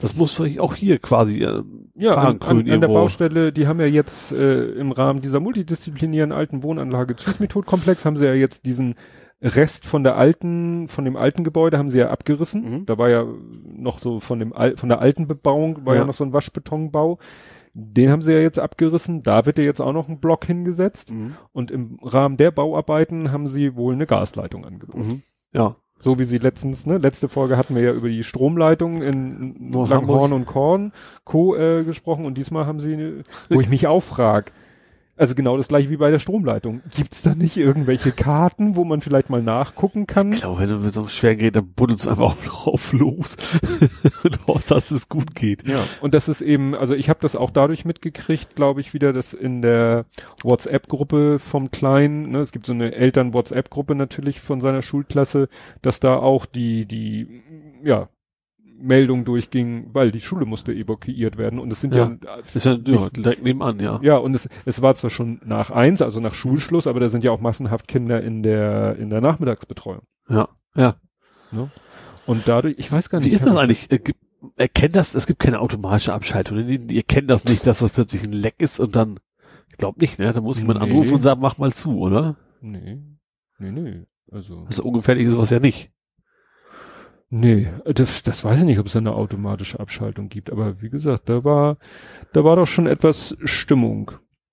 Das 0.00 0.16
muss 0.16 0.32
vielleicht 0.32 0.60
auch 0.60 0.74
hier 0.74 0.98
quasi 0.98 1.42
äh, 1.42 1.62
Ja, 1.94 2.14
an, 2.14 2.40
fahren 2.40 2.40
an, 2.40 2.58
an 2.58 2.64
der 2.64 2.74
irgendwo. 2.74 2.94
Baustelle, 2.94 3.52
die 3.52 3.66
haben 3.66 3.80
ja 3.80 3.86
jetzt 3.86 4.32
äh, 4.32 4.70
im 4.70 4.92
Rahmen 4.92 5.20
dieser 5.20 5.40
multidisziplinären 5.40 6.32
alten 6.32 6.62
Wohnanlage 6.62 7.16
Tschüssmethodkomplex 7.16 8.06
haben 8.06 8.16
sie 8.16 8.24
ja 8.24 8.32
jetzt 8.32 8.64
diesen 8.64 8.94
Rest 9.42 9.84
von 9.84 10.02
der 10.02 10.16
alten, 10.16 10.88
von 10.88 11.04
dem 11.04 11.16
alten 11.16 11.44
Gebäude 11.44 11.76
haben 11.76 11.90
sie 11.90 11.98
ja 11.98 12.08
abgerissen. 12.08 12.62
Mhm. 12.62 12.86
Da 12.86 12.96
war 12.96 13.10
ja 13.10 13.26
noch 13.66 13.98
so 13.98 14.20
von 14.20 14.38
dem 14.38 14.54
Al 14.54 14.78
von 14.78 14.88
der 14.88 15.00
alten 15.00 15.26
Bebauung 15.26 15.84
war 15.84 15.94
ja. 15.94 16.00
Ja. 16.00 16.06
noch 16.06 16.14
so 16.14 16.24
ein 16.24 16.32
Waschbetonbau. 16.32 17.18
Den 17.78 18.10
haben 18.10 18.22
sie 18.22 18.32
ja 18.32 18.40
jetzt 18.40 18.58
abgerissen. 18.58 19.22
Da 19.22 19.44
wird 19.44 19.58
ja 19.58 19.64
jetzt 19.64 19.80
auch 19.80 19.92
noch 19.92 20.08
ein 20.08 20.18
Block 20.18 20.46
hingesetzt. 20.46 21.12
Mhm. 21.12 21.36
Und 21.52 21.70
im 21.70 21.98
Rahmen 22.02 22.38
der 22.38 22.50
Bauarbeiten 22.50 23.32
haben 23.32 23.46
sie 23.46 23.76
wohl 23.76 23.92
eine 23.92 24.06
Gasleitung 24.06 24.64
angeboten. 24.64 25.06
Mhm. 25.06 25.22
Ja. 25.52 25.76
So 25.98 26.18
wie 26.18 26.24
sie 26.24 26.38
letztens, 26.38 26.86
ne, 26.86 26.96
letzte 26.96 27.28
Folge 27.28 27.58
hatten 27.58 27.74
wir 27.74 27.82
ja 27.82 27.92
über 27.92 28.08
die 28.08 28.24
Stromleitung 28.24 29.02
in 29.02 29.72
Langhorn 29.72 30.32
und 30.32 30.46
Korn, 30.46 30.92
Co. 31.24 31.54
Äh, 31.54 31.84
gesprochen 31.84 32.24
und 32.24 32.38
diesmal 32.38 32.64
haben 32.64 32.80
sie, 32.80 33.22
wo 33.50 33.60
ich 33.60 33.68
mich 33.68 33.86
auch 33.86 34.02
frag, 34.02 34.52
also 35.16 35.34
genau 35.34 35.56
das 35.56 35.68
gleiche 35.68 35.90
wie 35.90 35.96
bei 35.96 36.10
der 36.10 36.18
Stromleitung. 36.18 36.82
Gibt's 36.94 37.22
da 37.22 37.34
nicht 37.34 37.56
irgendwelche 37.56 38.12
Karten, 38.12 38.76
wo 38.76 38.84
man 38.84 39.00
vielleicht 39.00 39.30
mal 39.30 39.42
nachgucken 39.42 40.06
kann? 40.06 40.32
Ich 40.32 40.40
glaube, 40.40 40.60
wenn 40.60 40.68
du 40.68 40.76
mit 40.78 40.92
so 40.92 41.00
einem 41.00 41.08
schweren 41.08 41.38
Gerät, 41.38 41.56
dann 41.56 41.72
buddelst 41.72 42.04
du 42.04 42.10
einfach 42.10 42.36
drauf 42.44 42.92
los. 42.92 43.36
und 44.24 44.46
hoffst, 44.46 44.70
dass 44.70 44.90
es 44.90 45.08
gut 45.08 45.34
geht. 45.34 45.66
Ja, 45.66 45.82
und 46.00 46.14
das 46.14 46.28
ist 46.28 46.42
eben, 46.42 46.74
also 46.74 46.94
ich 46.94 47.08
habe 47.08 47.18
das 47.22 47.36
auch 47.36 47.50
dadurch 47.50 47.84
mitgekriegt, 47.84 48.56
glaube 48.56 48.80
ich, 48.80 48.94
wieder, 48.94 49.12
dass 49.12 49.32
in 49.32 49.62
der 49.62 50.04
WhatsApp-Gruppe 50.42 51.38
vom 51.38 51.70
Kleinen, 51.70 52.30
ne, 52.30 52.40
es 52.40 52.52
gibt 52.52 52.66
so 52.66 52.72
eine 52.72 52.94
Eltern-WhatsApp-Gruppe 52.94 53.94
natürlich 53.94 54.40
von 54.40 54.60
seiner 54.60 54.82
Schulklasse, 54.82 55.48
dass 55.82 56.00
da 56.00 56.16
auch 56.16 56.46
die, 56.46 56.86
die, 56.86 57.42
ja, 57.82 58.08
Meldung 58.78 59.24
durchging, 59.24 59.90
weil 59.92 60.10
die 60.12 60.20
Schule 60.20 60.44
musste 60.46 60.72
evakuiert 60.72 61.38
werden 61.38 61.58
und 61.58 61.72
es 61.72 61.80
sind 61.80 61.94
ja, 61.94 62.16
Ja. 62.24 62.36
Ist 62.54 62.64
ja, 62.66 62.72
ja 62.72 62.78
direkt 62.78 63.42
nebenan, 63.42 63.80
ja. 63.80 63.98
ja, 64.02 64.16
und 64.16 64.34
es, 64.34 64.48
es 64.64 64.82
war 64.82 64.94
zwar 64.94 65.10
schon 65.10 65.40
nach 65.44 65.70
eins, 65.70 66.02
also 66.02 66.20
nach 66.20 66.34
Schulschluss, 66.34 66.86
aber 66.86 67.00
da 67.00 67.08
sind 67.08 67.24
ja 67.24 67.30
auch 67.30 67.40
massenhaft 67.40 67.88
Kinder 67.88 68.22
in 68.22 68.42
der, 68.42 68.96
in 68.96 69.10
der 69.10 69.20
Nachmittagsbetreuung. 69.20 70.02
Ja. 70.28 70.48
Ja. 70.76 70.96
Und 72.26 72.46
dadurch, 72.48 72.74
ich 72.78 72.90
weiß 72.90 73.08
gar 73.08 73.18
nicht. 73.20 73.30
Wie 73.30 73.34
ist 73.34 73.46
das 73.46 73.56
eigentlich? 73.56 73.90
Äh, 73.90 73.98
gibt- 73.98 74.20
Erkennt 74.56 74.94
das, 74.94 75.14
es 75.14 75.26
gibt 75.26 75.40
keine 75.40 75.60
automatische 75.60 76.12
Abschaltung. 76.12 76.58
ne? 76.58 76.74
Ihr 76.74 77.02
kennt 77.02 77.30
das 77.30 77.44
nicht, 77.46 77.66
dass 77.66 77.78
das 77.78 77.90
plötzlich 77.90 78.22
ein 78.22 78.32
Leck 78.32 78.56
ist 78.58 78.78
und 78.78 78.94
dann, 78.94 79.18
ich 79.72 79.78
glaube 79.78 79.98
nicht, 79.98 80.18
ne? 80.18 80.32
Da 80.32 80.40
muss 80.40 80.58
jemand 80.58 80.80
Nee. 80.80 80.86
anrufen 80.90 81.14
und 81.14 81.22
sagen, 81.22 81.40
mach 81.40 81.58
mal 81.58 81.72
zu, 81.72 81.98
oder? 81.98 82.36
Nee, 82.60 82.98
nee, 83.58 83.70
nee. 83.70 84.02
Also. 84.30 84.64
Also 84.66 84.84
ungefährlich 84.84 85.24
ist 85.26 85.32
sowas 85.32 85.50
ja 85.50 85.58
nicht. 85.58 85.90
Nee, 87.28 87.68
das, 87.84 88.22
das 88.22 88.44
weiß 88.44 88.60
ich 88.60 88.64
nicht, 88.64 88.78
ob 88.78 88.86
es 88.86 88.92
da 88.92 89.00
eine 89.00 89.14
automatische 89.14 89.80
Abschaltung 89.80 90.28
gibt. 90.28 90.52
Aber 90.52 90.80
wie 90.80 90.90
gesagt, 90.90 91.28
da 91.28 91.42
war, 91.42 91.76
da 92.32 92.44
war 92.44 92.56
doch 92.56 92.66
schon 92.66 92.86
etwas 92.86 93.36
Stimmung. 93.44 94.12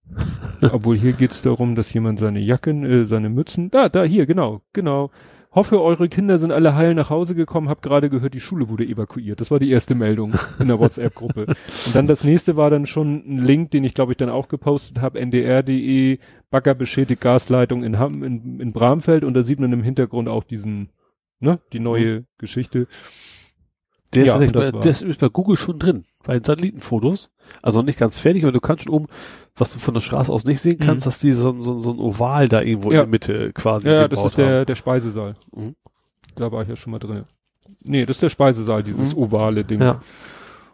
Obwohl 0.62 0.98
hier 0.98 1.14
geht's 1.14 1.42
darum, 1.42 1.76
dass 1.76 1.94
jemand 1.94 2.20
seine 2.20 2.40
Jacken, 2.40 2.84
äh, 2.84 3.06
seine 3.06 3.30
Mützen, 3.30 3.70
da, 3.70 3.90
da, 3.90 4.04
hier, 4.04 4.26
genau, 4.26 4.62
genau. 4.74 5.12
Hoffe, 5.56 5.80
eure 5.80 6.10
Kinder 6.10 6.40
sind 6.40 6.52
alle 6.52 6.74
heil 6.74 6.96
nach 6.96 7.12
Hause 7.12 7.36
gekommen. 7.36 7.70
Hab 7.70 7.84
gerade 7.84 8.10
gehört, 8.10 8.34
die 8.34 8.40
Schule 8.40 8.70
wurde 8.70 8.86
evakuiert. 8.86 9.40
Das 9.40 9.52
war 9.52 9.60
die 9.60 9.70
erste 9.70 9.94
Meldung 9.94 10.34
in 10.60 10.68
der 10.68 10.80
WhatsApp-Gruppe. 10.80 11.46
Und 11.86 11.94
dann 11.94 12.08
das 12.08 12.24
nächste 12.24 12.58
war 12.58 12.72
dann 12.72 12.88
schon 12.88 13.24
ein 13.28 13.38
Link, 13.38 13.70
den 13.70 13.84
ich 13.84 13.94
glaube 13.94 14.14
ich 14.14 14.18
dann 14.18 14.30
auch 14.30 14.48
gepostet 14.48 15.00
habe, 15.00 15.24
ndr.de, 15.24 16.18
Bagger 16.50 16.74
beschädigt 16.74 17.22
Gasleitung 17.22 17.84
in, 17.84 18.00
Hamm, 18.00 18.24
in, 18.24 18.60
in 18.60 18.74
Bramfeld 18.74 19.24
und 19.24 19.36
da 19.36 19.44
sieht 19.44 19.60
man 19.60 19.72
im 19.72 19.84
Hintergrund 19.84 20.28
auch 20.28 20.44
diesen, 20.44 20.90
ne, 21.44 21.60
die 21.74 21.80
neue 21.80 22.26
Geschichte. 22.38 22.88
Der, 24.14 24.26
Ja, 24.26 24.38
ist, 24.38 24.54
das 24.56 24.72
bei, 24.72 24.80
der 24.80 24.92
ist 24.92 25.20
bei 25.20 25.30
Google 25.30 25.58
schon 25.58 25.80
drin. 25.80 26.06
Bei 26.24 26.34
den 26.34 26.44
Satellitenfotos. 26.44 27.32
Also 27.62 27.82
nicht 27.82 27.98
ganz 27.98 28.18
fertig, 28.20 28.44
aber 28.44 28.52
du 28.52 28.60
kannst 28.62 28.84
schon 28.84 28.94
oben, 28.94 29.08
was 29.56 29.74
du 29.74 29.80
von 29.80 29.94
der 29.96 30.02
Straße 30.02 30.32
aus 30.32 30.46
nicht 30.46 30.62
sehen 30.62 30.78
kannst, 30.80 31.06
Mhm. 31.06 31.10
dass 31.10 31.20
die 31.20 31.34
so, 31.34 31.60
so, 31.62 31.80
so 31.80 31.92
ein 31.94 32.00
Oval 32.00 32.48
da 32.48 32.62
irgendwo 32.62 32.92
Ja. 32.92 33.00
in 33.02 33.06
der 33.06 33.08
Mitte 33.08 33.52
quasi 33.54 33.90
Ja, 33.90 34.08
das 34.08 34.24
ist 34.24 34.38
der, 34.38 34.60
haben. 34.60 34.66
der 34.68 34.76
Speisesaal. 34.76 35.36
Mhm. 35.56 35.76
Da 36.36 36.52
war 36.52 36.62
ich 36.64 36.70
ja 36.70 36.76
schon 36.76 36.92
mal 36.92 37.00
drin. 37.00 37.24
Nee, 37.86 38.06
das 38.06 38.18
ist 38.18 38.24
der 38.24 38.30
Speisesaal, 38.30 38.84
dieses 38.84 39.16
Mhm. 39.16 39.22
ovale 39.24 39.64
Ding. 39.64 39.82
Ja. 39.82 40.02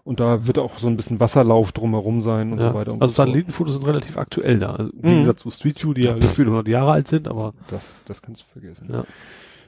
Und 0.03 0.19
da 0.19 0.45
wird 0.45 0.57
auch 0.57 0.77
so 0.79 0.87
ein 0.87 0.97
bisschen 0.97 1.19
Wasserlauf 1.19 1.71
drumherum 1.71 2.21
sein 2.21 2.51
und 2.51 2.59
ja. 2.59 2.69
so 2.69 2.75
weiter 2.75 2.93
und 2.93 3.01
also 3.01 3.13
so. 3.13 3.17
Satellitenfotos 3.23 3.75
sind 3.75 3.85
relativ 3.87 4.17
aktuell 4.17 4.59
da. 4.59 4.73
Also, 4.75 4.91
Wie 4.95 5.07
Mhm. 5.09 5.19
gesagt, 5.21 5.39
zu 5.39 5.49
Street 5.51 5.81
View, 5.83 5.93
die 5.93 6.01
ja 6.03 6.13
gefühlt 6.15 6.47
100 6.49 6.67
Jahre 6.67 6.91
alt 6.91 7.07
sind, 7.07 7.27
aber 7.27 7.53
Das, 7.69 8.03
das 8.05 8.21
kannst 8.21 8.41
du 8.41 8.45
vergessen. 8.51 8.89
Ja. 8.91 9.03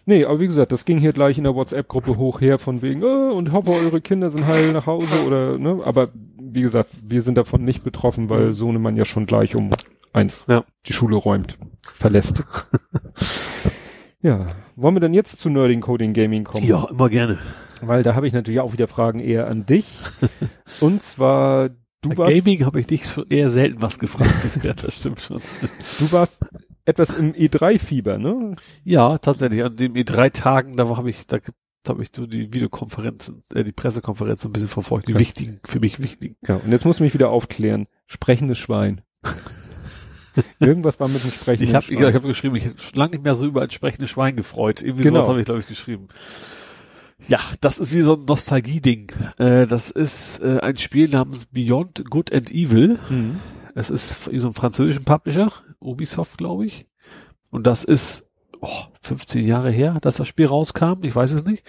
Nee, 0.06 0.26
aber 0.26 0.40
wie 0.40 0.48
gesagt, 0.48 0.72
das 0.72 0.86
ging 0.86 0.98
hier 0.98 1.14
gleich 1.14 1.38
in 1.38 1.44
der 1.44 1.56
WhatsApp-Gruppe 1.56 2.18
hoch 2.18 2.42
her 2.42 2.58
von 2.58 2.82
wegen, 2.82 3.02
äh, 3.04 3.06
und 3.06 3.52
hoffe, 3.52 3.72
eure 3.72 4.02
Kinder 4.02 4.30
sind 4.30 4.48
heil 4.48 4.74
nach 4.74 4.88
Hause 4.88 5.26
oder, 5.28 5.58
ne, 5.58 5.80
aber 5.86 6.10
wie 6.40 6.62
gesagt, 6.62 6.90
wir 7.04 7.22
sind 7.22 7.38
davon 7.38 7.64
nicht 7.64 7.84
betroffen, 7.84 8.30
weil 8.30 8.54
Sohnemann 8.54 8.98
ja 8.98 9.06
schon 9.06 9.26
gleich 9.26 9.56
um 9.56 9.70
eins 10.12 10.48
Ja. 10.50 10.64
die 10.86 10.94
Schule 10.94 11.16
räumt, 11.16 11.58
verlässt. 11.84 12.44
ja, 14.22 14.40
wollen 14.76 14.96
wir 14.96 15.00
dann 15.00 15.14
jetzt 15.14 15.40
zu 15.40 15.50
Nerding 15.50 15.82
Coding 15.82 16.14
Gaming 16.14 16.44
kommen? 16.44 16.66
Ja, 16.66 16.88
immer 16.90 17.10
gerne. 17.10 17.40
Weil 17.82 18.04
da 18.04 18.16
habe 18.16 18.28
ich 18.28 18.34
natürlich 18.34 18.60
auch 18.60 18.74
wieder 18.74 18.88
Fragen 18.88 19.20
eher 19.20 19.48
an 19.48 19.66
dich. 19.66 19.88
Und 20.82 21.02
zwar, 21.02 21.70
du 22.02 22.18
warst, 22.18 22.32
Gaming 22.32 22.66
habe 22.66 22.80
ich 22.80 22.88
dich 22.88 23.06
schon 23.06 23.26
eher 23.30 23.50
selten 23.50 23.82
was 23.82 23.98
gefragt 24.00 24.34
bisher, 24.44 24.74
das 24.74 24.94
stimmt 24.96 25.22
schon. 25.22 25.42
du 26.00 26.12
warst 26.12 26.44
etwas 26.86 27.16
im 27.18 27.34
E3-Fieber, 27.34 28.18
ne? 28.18 28.54
Ja, 28.84 29.18
tatsächlich. 29.18 29.64
An 29.64 29.76
den 29.76 29.94
E3-Tagen, 29.94 30.76
da 30.78 30.88
habe 30.98 31.10
ich, 31.10 31.28
da 31.28 31.38
habe 31.88 32.04
ich 32.04 32.10
so 32.16 32.26
die 32.28 32.54
Videokonferenzen, 32.54 33.44
äh, 33.54 33.64
die 33.64 33.72
Pressekonferenzen 33.72 34.50
ein 34.50 34.54
bisschen 34.54 34.68
verfolgt, 34.70 35.08
die 35.08 35.14
Ja. 35.14 35.20
wichtigen, 35.20 35.60
für 35.66 35.80
mich 35.80 36.00
wichtigen. 36.00 36.36
Ja, 36.48 36.56
und 36.56 36.72
jetzt 36.72 36.86
muss 36.86 37.00
mich 37.00 37.14
wieder 37.14 37.30
aufklären. 37.30 37.88
Sprechendes 38.08 38.58
Schwein. 38.58 39.02
Irgendwas 40.60 41.00
war 41.00 41.08
mit 41.10 41.24
dem 41.24 41.32
sprechenden 41.32 41.68
Ich 41.68 41.76
habe 41.76 41.86
ich, 41.90 41.98
Schwein. 42.00 42.10
ich 42.10 42.16
hab 42.16 42.24
geschrieben, 42.24 42.56
ich 42.56 42.66
hätte 42.66 42.82
schon 42.82 42.98
lange 43.00 43.12
nicht 43.12 43.24
mehr 43.24 43.36
so 43.36 43.46
über 43.46 43.62
ein 43.64 43.70
sprechendes 43.70 44.10
Schwein 44.10 44.36
gefreut. 44.38 44.82
Irgendwie 44.82 45.04
Genau. 45.04 45.18
sowas 45.20 45.30
habe 45.30 45.40
ich, 45.42 45.46
glaube 45.46 45.60
ich, 45.60 45.68
geschrieben. 45.68 46.08
Ja, 47.28 47.40
das 47.60 47.78
ist 47.80 47.94
wie 47.94 48.02
so 48.02 48.16
ein 48.16 48.26
Nostalgie-Ding. 48.26 49.12
Äh, 49.38 49.68
das 49.68 49.92
ist 49.92 50.42
äh, 50.42 50.60
ein 50.62 50.78
Spiel 50.78 51.10
namens 51.10 51.46
Beyond 51.48 52.10
Good 52.10 52.32
and 52.34 52.50
Evil. 52.50 52.98
Mhm. 53.10 53.40
Es 53.76 53.90
ist 53.90 54.14
von 54.16 54.40
so 54.40 54.48
einem 54.48 54.56
französischen 54.56 55.04
Publisher, 55.06 55.48
Ubisoft, 55.82 56.38
glaube 56.38 56.66
ich. 56.66 56.86
Und 57.50 57.68
das 57.68 57.84
ist 57.84 58.30
oh, 58.62 58.84
15 59.02 59.46
Jahre 59.46 59.72
her, 59.72 59.98
dass 60.02 60.18
das 60.18 60.28
Spiel 60.28 60.46
rauskam. 60.46 61.04
Ich 61.04 61.16
weiß 61.16 61.32
es 61.32 61.46
nicht. 61.46 61.64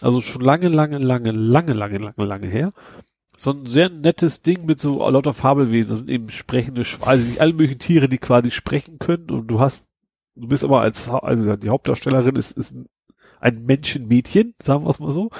Also 0.00 0.20
schon 0.20 0.42
lange, 0.42 0.68
lange, 0.68 0.98
lange, 0.98 1.30
lange, 1.30 1.72
lange, 1.72 1.98
lange, 1.98 2.24
lange 2.24 2.48
her. 2.48 2.72
So 3.36 3.52
ein 3.52 3.66
sehr 3.66 3.88
nettes 3.88 4.42
Ding 4.42 4.66
mit 4.66 4.80
so 4.80 5.08
lauter 5.08 5.32
Fabelwesen. 5.32 5.90
Das 5.90 6.00
sind 6.00 6.10
eben 6.10 6.30
sprechende, 6.30 6.84
also 7.00 7.26
nicht 7.26 7.40
alle 7.40 7.52
möglichen 7.52 7.78
Tiere, 7.78 8.08
die 8.08 8.18
quasi 8.18 8.50
sprechen 8.50 8.98
können. 8.98 9.30
Und 9.30 9.46
du 9.46 9.60
hast, 9.60 9.88
du 10.34 10.48
bist 10.48 10.64
aber 10.64 10.80
als, 10.80 11.08
also 11.08 11.56
die 11.56 11.70
Hauptdarstellerin 11.70 12.36
ist, 12.36 12.52
ist 12.52 12.74
ein, 12.74 12.86
ein 13.40 13.64
Menschenmädchen, 13.64 14.54
sagen 14.62 14.84
wir 14.84 14.90
es 14.90 15.00
mal 15.00 15.10
so. 15.10 15.30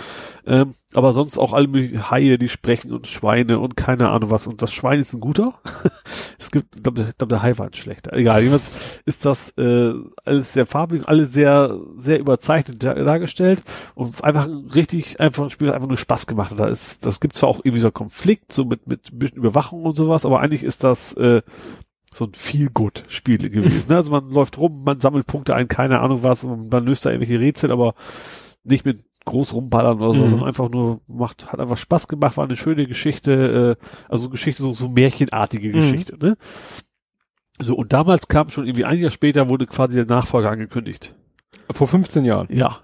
Ähm, 0.46 0.72
aber 0.94 1.12
sonst 1.12 1.38
auch 1.38 1.52
alle 1.52 1.68
Haie, 2.10 2.38
die 2.38 2.48
sprechen 2.48 2.92
und 2.92 3.06
Schweine 3.06 3.58
und 3.58 3.76
keine 3.76 4.08
Ahnung 4.08 4.30
was. 4.30 4.46
Und 4.46 4.62
das 4.62 4.72
Schwein 4.72 4.98
ist 4.98 5.12
ein 5.14 5.20
guter. 5.20 5.54
es 6.38 6.50
gibt, 6.50 6.76
ich 6.76 6.82
glaube, 6.82 7.12
glaub, 7.16 7.28
der 7.28 7.42
Hai 7.42 7.56
war 7.58 7.66
ein 7.66 7.74
schlechter. 7.74 8.12
Egal, 8.12 8.42
jedenfalls 8.42 8.72
ist 9.04 9.24
das 9.24 9.50
äh, 9.58 9.92
alles 10.24 10.52
sehr 10.52 10.66
farbig, 10.66 11.08
alles 11.08 11.32
sehr, 11.32 11.78
sehr 11.96 12.18
überzeichnet 12.18 12.82
dar 12.82 12.94
dargestellt 12.94 13.62
und 13.94 14.24
einfach 14.24 14.46
ein 14.46 14.66
richtig, 14.74 15.20
einfach 15.20 15.44
ein 15.44 15.50
Spiel, 15.50 15.68
das 15.68 15.76
einfach 15.76 15.88
nur 15.88 15.98
Spaß 15.98 16.26
gemacht. 16.26 16.52
hat. 16.52 16.60
Da 16.60 16.66
ist, 16.66 17.06
das 17.06 17.20
gibt 17.20 17.36
zwar 17.36 17.50
auch 17.50 17.60
irgendwie 17.60 17.80
so 17.80 17.90
Konflikt, 17.90 18.52
so 18.52 18.64
mit, 18.64 18.86
mit 18.86 19.12
ein 19.12 19.18
bisschen 19.18 19.38
Überwachung 19.38 19.84
und 19.84 19.94
sowas, 19.94 20.24
aber 20.24 20.40
eigentlich 20.40 20.64
ist 20.64 20.82
das 20.84 21.12
äh, 21.14 21.42
so 22.12 22.24
ein 22.24 22.32
Feel-Good-Spiel 22.34 23.50
gewesen. 23.50 23.88
Ne? 23.88 23.96
Also 23.96 24.10
man 24.10 24.28
läuft 24.30 24.58
rum, 24.58 24.82
man 24.84 24.98
sammelt 25.00 25.26
Punkte 25.26 25.54
ein, 25.54 25.68
keine 25.68 26.00
Ahnung 26.00 26.22
was, 26.22 26.44
und 26.44 26.70
man 26.72 26.84
löst 26.84 27.04
da 27.06 27.10
irgendwelche 27.10 27.40
Rätsel, 27.40 27.70
aber 27.70 27.94
nicht 28.64 28.84
mit 28.84 29.04
groß 29.26 29.52
rumballern 29.52 30.00
oder 30.00 30.12
so, 30.14 30.20
Mhm. 30.20 30.26
sondern 30.28 30.48
einfach 30.48 30.68
nur 30.70 31.00
macht, 31.06 31.52
hat 31.52 31.60
einfach 31.60 31.76
Spaß 31.76 32.08
gemacht, 32.08 32.36
war 32.36 32.44
eine 32.44 32.56
schöne 32.56 32.86
Geschichte, 32.86 33.76
äh, 33.80 33.84
also 34.08 34.28
Geschichte, 34.30 34.62
so, 34.62 34.72
so 34.72 34.88
märchenartige 34.88 35.68
Mhm. 35.68 35.72
Geschichte, 35.74 36.16
ne? 36.18 36.36
So, 37.62 37.76
und 37.76 37.92
damals 37.92 38.26
kam 38.28 38.48
schon 38.48 38.66
irgendwie 38.66 38.86
ein 38.86 38.98
Jahr 38.98 39.10
später 39.10 39.48
wurde 39.50 39.66
quasi 39.66 39.96
der 39.96 40.06
Nachfolger 40.06 40.50
angekündigt. 40.50 41.14
Vor 41.72 41.86
15 41.86 42.24
Jahren. 42.24 42.48
Ja. 42.50 42.78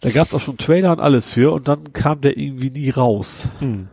Da 0.00 0.10
gab's 0.10 0.32
auch 0.34 0.40
schon 0.40 0.56
Trailer 0.56 0.92
und 0.92 1.00
alles 1.00 1.28
für 1.30 1.52
und 1.52 1.68
dann 1.68 1.92
kam 1.92 2.22
der 2.22 2.38
irgendwie 2.38 2.70
nie 2.70 2.88
raus. 2.90 3.46
Mhm. 3.60 3.88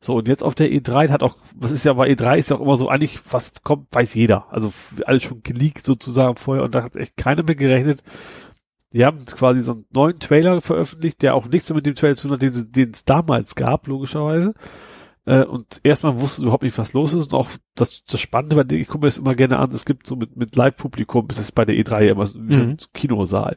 So, 0.00 0.16
und 0.16 0.28
jetzt 0.28 0.42
auf 0.42 0.54
der 0.54 0.70
E3 0.70 1.10
hat 1.10 1.22
auch, 1.22 1.36
was 1.54 1.72
ist 1.72 1.84
ja 1.84 1.92
bei 1.92 2.08
E3 2.08 2.38
ist 2.38 2.50
ja 2.50 2.56
auch 2.56 2.60
immer 2.60 2.76
so, 2.76 2.88
eigentlich, 2.88 3.20
was 3.30 3.52
kommt, 3.62 3.88
weiß 3.92 4.14
jeder. 4.14 4.46
Also 4.50 4.72
alles 5.06 5.22
schon 5.22 5.42
geleakt 5.42 5.84
sozusagen 5.84 6.36
vorher 6.36 6.64
und 6.64 6.74
da 6.74 6.82
hat 6.82 6.96
echt 6.96 7.16
keiner 7.16 7.42
mehr 7.42 7.54
gerechnet. 7.54 8.02
Die 8.92 9.04
haben 9.04 9.24
quasi 9.26 9.60
so 9.60 9.72
einen 9.72 9.84
neuen 9.92 10.18
Trailer 10.18 10.60
veröffentlicht, 10.60 11.22
der 11.22 11.34
auch 11.34 11.46
nichts 11.46 11.68
mehr 11.68 11.76
mit 11.76 11.86
dem 11.86 11.94
Trailer 11.94 12.16
zu 12.16 12.28
tun 12.28 12.40
hat, 12.40 12.76
den 12.76 12.90
es 12.90 13.04
damals 13.04 13.54
gab, 13.54 13.86
logischerweise. 13.86 14.54
Äh, 15.26 15.44
und 15.44 15.80
erstmal 15.84 16.20
wusste 16.20 16.42
überhaupt 16.42 16.64
nicht, 16.64 16.76
was 16.78 16.92
los 16.92 17.12
ist. 17.14 17.32
Und 17.32 17.38
auch 17.38 17.48
das, 17.76 18.02
das 18.04 18.20
Spannende, 18.20 18.56
weil 18.56 18.72
ich 18.72 18.88
gucke 18.88 19.04
mir 19.04 19.08
das 19.08 19.18
immer 19.18 19.34
gerne 19.34 19.58
an, 19.58 19.70
es 19.70 19.84
gibt 19.84 20.06
so 20.06 20.16
mit, 20.16 20.36
mit 20.36 20.56
Live-Publikum, 20.56 21.28
das 21.28 21.38
ist 21.38 21.52
bei 21.52 21.64
der 21.64 21.76
E3 21.76 22.02
ja 22.02 22.12
immer 22.12 22.26
so, 22.26 22.38
wie 22.42 22.54
so 22.54 22.62
ein 22.62 22.70
Mhm. 22.70 22.76
Kinosaal. 22.94 23.56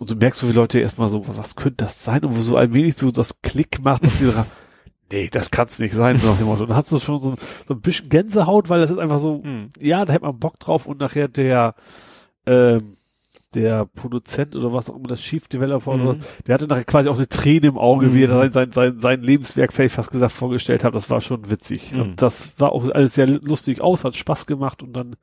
Und 0.00 0.10
du 0.10 0.16
merkst 0.16 0.40
so, 0.40 0.48
wie 0.48 0.52
Leute 0.52 0.80
erstmal 0.80 1.08
so, 1.08 1.24
was 1.28 1.54
könnte 1.54 1.84
das 1.84 2.02
sein? 2.02 2.24
Und 2.24 2.36
wo 2.36 2.42
so 2.42 2.56
ein 2.56 2.72
wenig 2.72 2.96
so 2.96 3.10
das 3.10 3.40
Klick 3.42 3.84
macht, 3.84 4.04
dass 4.04 4.18
die 4.18 4.24
nee, 5.10 5.28
das 5.30 5.50
kann's 5.50 5.78
nicht 5.78 5.94
sein, 5.94 6.18
so 6.18 6.28
nach 6.28 6.38
dem 6.38 6.46
Motto. 6.46 6.62
Und 6.62 6.70
dann 6.70 6.76
hast 6.76 6.90
du 6.92 6.98
schon 6.98 7.20
so, 7.20 7.34
so 7.66 7.74
ein 7.74 7.80
bisschen 7.80 8.08
Gänsehaut, 8.08 8.68
weil 8.68 8.80
das 8.80 8.90
ist 8.90 8.98
einfach 8.98 9.18
so, 9.18 9.42
Mhm. 9.44 9.68
ja, 9.80 10.04
da 10.04 10.12
hätte 10.12 10.24
man 10.24 10.38
Bock 10.38 10.58
drauf 10.60 10.86
und 10.86 11.00
nachher 11.00 11.28
der, 11.28 11.74
ähm, 12.46 12.96
der 13.54 13.86
Produzent 13.86 14.54
oder 14.54 14.72
was 14.74 14.90
auch 14.90 14.96
immer, 14.96 15.08
das 15.08 15.20
Chief 15.20 15.48
Developer 15.48 15.92
oder 15.94 16.14
Mhm. 16.14 16.18
der 16.46 16.54
hatte 16.54 16.66
nachher 16.66 16.84
quasi 16.84 17.08
auch 17.08 17.16
eine 17.16 17.28
Träne 17.28 17.68
im 17.68 17.78
Auge, 17.78 18.12
wie 18.12 18.24
er 18.24 18.28
Mhm. 18.28 18.32
sein, 18.32 18.52
sein, 18.52 18.72
sein, 18.72 19.00
sein 19.00 19.22
Lebenswerk 19.22 19.72
vielleicht 19.72 19.94
fast 19.94 20.10
gesagt 20.10 20.32
vorgestellt 20.32 20.84
hat. 20.84 20.94
Das 20.94 21.08
war 21.08 21.20
schon 21.20 21.48
witzig. 21.48 21.92
Mhm. 21.92 22.00
Und 22.00 22.22
das 22.22 22.58
war 22.60 22.72
auch 22.72 22.88
alles 22.90 23.14
sehr 23.14 23.26
lustig 23.26 23.80
aus, 23.80 24.04
hat 24.04 24.14
Spaß 24.14 24.46
gemacht 24.46 24.82
und 24.82 24.92
dann 24.92 25.16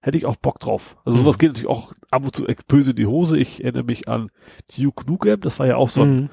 hätte 0.00 0.18
ich 0.18 0.26
auch 0.26 0.36
Bock 0.36 0.58
drauf. 0.58 0.96
Also 1.04 1.18
Mhm. 1.18 1.22
sowas 1.22 1.38
geht 1.38 1.50
natürlich 1.50 1.70
auch 1.70 1.92
ab 2.10 2.24
und 2.24 2.34
zu 2.36 2.44
böse 2.66 2.90
in 2.90 2.96
die 2.96 3.06
Hose. 3.06 3.38
Ich 3.38 3.62
erinnere 3.62 3.84
mich 3.84 4.08
an 4.08 4.30
Duke 4.76 5.06
Nukem, 5.08 5.40
das 5.40 5.58
war 5.58 5.66
ja 5.66 5.76
auch 5.76 5.88
so 5.88 6.02
ein 6.02 6.14
Mhm. 6.22 6.28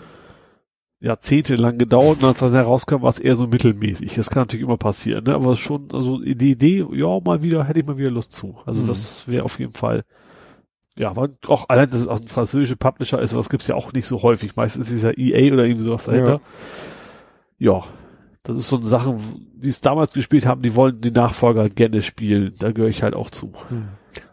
Jahrzehntelang 1.01 1.77
gedauert 1.77 2.21
und 2.21 2.27
als 2.27 2.39
das 2.39 2.53
herauskam, 2.53 3.01
war 3.01 3.09
es 3.09 3.19
eher 3.19 3.35
so 3.35 3.47
mittelmäßig. 3.47 4.15
Das 4.15 4.29
kann 4.29 4.41
natürlich 4.41 4.65
immer 4.65 4.77
passieren, 4.77 5.23
ne? 5.23 5.33
aber 5.35 5.55
schon, 5.55 5.87
also 5.93 6.19
die 6.19 6.51
Idee, 6.51 6.85
ja, 6.91 7.19
mal 7.23 7.41
wieder, 7.41 7.63
hätte 7.63 7.79
ich 7.79 7.85
mal 7.85 7.97
wieder 7.97 8.11
Lust 8.11 8.33
zu. 8.33 8.57
Also 8.65 8.81
Mhm. 8.81 8.87
das 8.87 9.27
wäre 9.27 9.43
auf 9.43 9.59
jeden 9.59 9.73
Fall, 9.73 10.03
ja, 10.97 11.09
aber 11.09 11.29
auch 11.47 11.69
allein, 11.69 11.89
dass 11.89 12.01
es 12.01 12.07
aus 12.07 12.19
dem 12.19 12.27
französischen 12.27 12.77
Publisher 12.77 13.21
ist, 13.21 13.33
was 13.33 13.47
gibt's 13.49 13.67
ja 13.67 13.75
auch 13.75 13.93
nicht 13.93 14.07
so 14.07 14.21
häufig. 14.23 14.57
Meistens 14.57 14.91
ist 14.91 15.03
ja 15.03 15.11
EA 15.15 15.53
oder 15.53 15.63
irgendwie 15.63 15.85
sowas 15.85 16.05
dahinter. 16.05 16.41
Ja. 17.57 17.83
Das 18.43 18.55
ist 18.57 18.67
so 18.69 18.77
eine 18.77 18.85
Sache, 18.85 19.15
die 19.55 19.67
es 19.67 19.81
damals 19.81 20.13
gespielt 20.13 20.45
haben, 20.45 20.61
die 20.61 20.75
wollen 20.75 20.99
die 21.01 21.11
Nachfolger 21.11 21.61
halt 21.61 21.75
gerne 21.75 22.01
spielen. 22.01 22.53
Da 22.57 22.71
gehöre 22.71 22.89
ich 22.89 23.03
halt 23.03 23.13
auch 23.13 23.29
zu. 23.29 23.53
Mhm. 23.69 23.89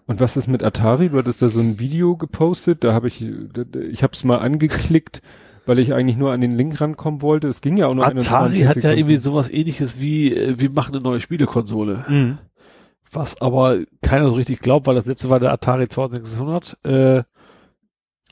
Und 0.06 0.20
was 0.20 0.36
ist 0.36 0.46
mit 0.46 0.62
Atari? 0.62 1.10
Du 1.10 1.18
hattest 1.18 1.42
da 1.42 1.48
so 1.48 1.60
ein 1.60 1.78
Video 1.78 2.16
gepostet, 2.16 2.82
da 2.84 2.92
habe 2.92 3.08
ich, 3.08 3.22
ich 3.22 4.02
habe 4.02 4.12
es 4.12 4.24
mal 4.24 4.38
angeklickt, 4.38 5.20
weil 5.66 5.78
ich 5.78 5.92
eigentlich 5.92 6.16
nur 6.16 6.32
an 6.32 6.40
den 6.40 6.56
Link 6.56 6.80
rankommen 6.80 7.20
wollte. 7.22 7.48
Es 7.48 7.60
ging 7.60 7.76
ja 7.76 7.86
auch 7.86 7.94
nur 7.94 8.04
Atari 8.06 8.18
21 8.62 8.66
hat 8.68 8.82
ja 8.82 8.92
irgendwie 8.92 9.16
sowas 9.16 9.50
ähnliches 9.52 10.00
wie, 10.00 10.32
äh, 10.34 10.58
wir 10.58 10.70
machen 10.70 10.94
eine 10.94 11.02
neue 11.04 11.20
Spielekonsole. 11.20 12.04
Mhm. 12.08 12.38
was 13.12 13.40
aber 13.40 13.78
keiner 14.02 14.28
so 14.28 14.34
richtig 14.34 14.60
glaubt, 14.60 14.86
weil 14.86 14.94
das 14.94 15.06
letzte 15.06 15.30
war 15.30 15.40
der 15.40 15.52
Atari 15.52 15.88
2600 15.88 16.78
äh, 16.84 17.22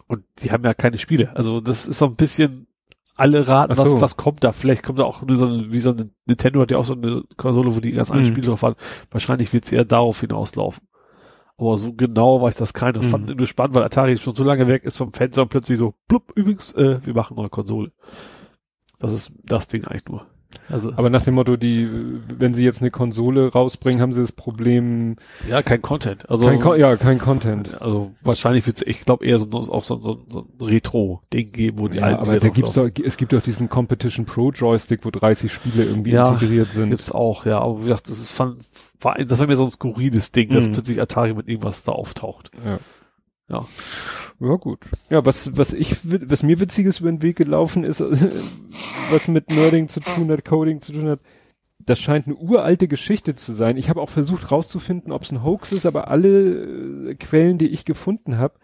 und 0.07 0.25
die 0.43 0.51
haben 0.53 0.65
ja 0.65 0.75
keine 0.75 0.99
Spiele. 0.99 1.35
Also 1.37 1.61
das 1.61 1.87
ist 1.87 1.99
so 1.99 2.07
ein 2.07 2.17
bisschen 2.17 2.67
alle 3.17 3.47
raten, 3.47 3.75
so. 3.75 3.85
was, 3.85 4.01
was 4.01 4.17
kommt 4.17 4.43
da. 4.45 4.51
Vielleicht 4.53 4.83
kommt 4.83 4.99
da 4.99 5.05
auch 5.05 5.23
nur 5.23 5.37
so 5.37 5.47
eine, 5.47 5.71
wie 5.73 5.79
so 5.79 5.91
eine, 5.91 6.11
Nintendo 6.27 6.61
hat 6.61 6.71
ja 6.73 6.79
auch 6.79 6.85
so 6.85 6.95
eine 6.95 7.23
Konsole, 7.37 7.75
wo 7.75 7.81
die 7.81 7.93
ganz 7.93 8.11
Mhm. 8.11 8.25
Spiele 8.25 8.49
drauf 8.49 8.63
haben. 8.63 8.75
Wahrscheinlich 9.11 9.53
wird 9.53 9.65
es 9.65 9.73
eher 9.73 9.85
darauf 9.85 10.21
hinauslaufen. 10.21 10.85
Aber 11.57 11.78
so 11.78 11.92
genau 11.92 12.42
weiß 12.42 12.57
das 12.57 12.74
keiner. 12.74 12.94
Das 12.94 13.07
Mhm. 13.07 13.10
fand 13.10 13.31
ich 13.31 13.36
nur 13.36 13.47
spannend, 13.47 13.74
weil 13.76 13.84
Atari 13.84 14.16
schon 14.16 14.34
so 14.34 14.42
lange 14.44 14.66
weg 14.66 14.84
ist 14.84 14.97
vom 14.97 15.12
Fenster 15.12 15.42
und 15.42 15.49
plötzlich 15.49 15.78
so, 15.78 15.94
blub, 16.08 16.33
übrigens, 16.34 16.73
äh, 16.74 16.99
wir 17.05 17.15
machen 17.15 17.34
eine 17.34 17.42
neue 17.42 17.50
Konsole. 17.50 17.92
Das 18.99 19.12
ist 19.12 19.33
das 19.44 19.68
Ding 19.68 19.84
eigentlich 19.84 20.07
nur. 20.07 20.26
Also, 20.68 20.92
Aber 20.97 21.10
nach 21.10 21.23
dem 21.23 21.34
Motto, 21.34 21.57
die, 21.57 21.89
wenn 22.39 22.55
sie 22.55 22.65
jetzt 22.65 22.81
eine 22.81 22.91
Konsole 22.91 23.52
rausbringen, 23.52 24.00
haben 24.00 24.12
sie 24.12 24.20
das 24.20 24.33
Problem, 24.33 25.16
ja, 25.49 25.62
kein 25.62 25.83
Content. 25.83 26.28
Also, 26.31 26.47
kein 26.47 26.60
Con 26.60 26.78
ja, 26.78 26.97
kein 26.97 27.18
Content. 27.18 27.81
Also 27.81 28.12
wahrscheinlich 28.23 28.66
wird 28.66 28.76
es, 28.78 28.86
ich 28.86 29.00
glaube 29.05 29.24
eher 29.26 29.39
so 29.39 29.47
auch 29.50 29.84
so, 29.84 30.00
so, 30.00 30.24
so 30.28 30.41
ein 30.41 30.65
Retro-Ding 30.65 31.52
geben, 31.52 31.78
wo 31.78 31.89
die 31.89 31.99
Ja, 31.99 32.05
alten 32.05 32.20
aber 32.20 32.39
da 32.41 32.49
gibt's 32.49 32.73
doch, 32.74 32.89
es 33.05 33.16
gibt 33.16 33.33
doch 33.33 33.42
diesen 33.42 33.68
Competition 33.68 34.26
Pro 34.26 34.50
Joystick, 34.50 35.05
wo 35.05 35.10
30 35.10 35.52
Spiele 35.52 35.84
irgendwie 35.84 36.12
Ja, 36.12 36.33
integriert 36.33 36.70
sind. 36.70 36.91
Gibt's 36.91 37.12
auch, 37.12 37.47
ja. 37.47 37.58
Aber 37.60 37.81
wie 37.81 37.86
gesagt, 37.86 38.08
das 38.08 38.18
ist 38.18 38.31
fand, 38.31 38.57
war, 39.00 39.16
das 39.16 39.39
war 39.39 39.47
mir 39.47 39.57
so 39.57 39.65
ein 39.65 39.70
skurriles 39.70 40.33
Ding, 40.33 40.50
dass 40.50 40.66
Mhm. 40.66 40.73
plötzlich 40.73 41.00
Atari 41.00 41.34
mit 41.34 41.49
irgendwas 41.49 41.83
da 41.84 41.92
auftaucht. 41.92 42.50
Ja. 42.65 42.78
Ja. 43.49 43.67
Ja, 44.41 44.57
gut. 44.57 44.81
Ja, 45.11 45.25
was, 45.25 45.57
was 45.57 45.73
ich, 45.73 45.97
was 46.03 46.43
mir 46.43 46.59
witziges 46.59 47.01
über 47.01 47.11
den 47.11 47.23
Weg 47.23 47.37
gelaufen 47.37 47.85
ist, 47.85 48.01
was 49.11 49.29
mit 49.29 49.51
Nerding 49.51 49.89
zu 49.89 50.01
tun 50.01 50.31
hat, 50.31 50.45
Coding 50.45 50.81
zu 50.81 50.93
tun 50.93 51.09
hat, 51.09 51.21
das 51.79 52.01
scheint 52.01 52.27
eine 52.27 52.37
uralte 52.37 52.89
Geschichte 52.89 53.35
zu 53.35 53.53
sein. 53.53 53.77
Ich 53.77 53.89
habe 53.89 54.01
auch 54.01 54.09
versucht 54.09 54.51
rauszufinden, 54.51 55.13
ob 55.13 55.23
es 55.23 55.33
ein 55.33 55.45
Hoax 55.45 55.73
ist, 55.73 55.87
aber 55.87 56.09
alle 56.09 57.11
äh, 57.11 57.15
Quellen, 57.15 57.59
die 57.59 57.69
ich 57.69 57.85
gefunden 57.85 58.39
habe, 58.39 58.55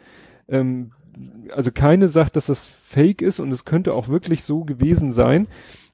ähm, 0.49 0.93
also 1.55 1.71
keine 1.71 2.09
sagt, 2.09 2.37
dass 2.37 2.47
das 2.47 2.67
fake 2.67 3.23
ist 3.23 3.41
und 3.41 3.53
es 3.53 3.65
könnte 3.65 3.95
auch 3.95 4.09
wirklich 4.09 4.43
so 4.43 4.65
gewesen 4.65 5.13
sein. 5.13 5.49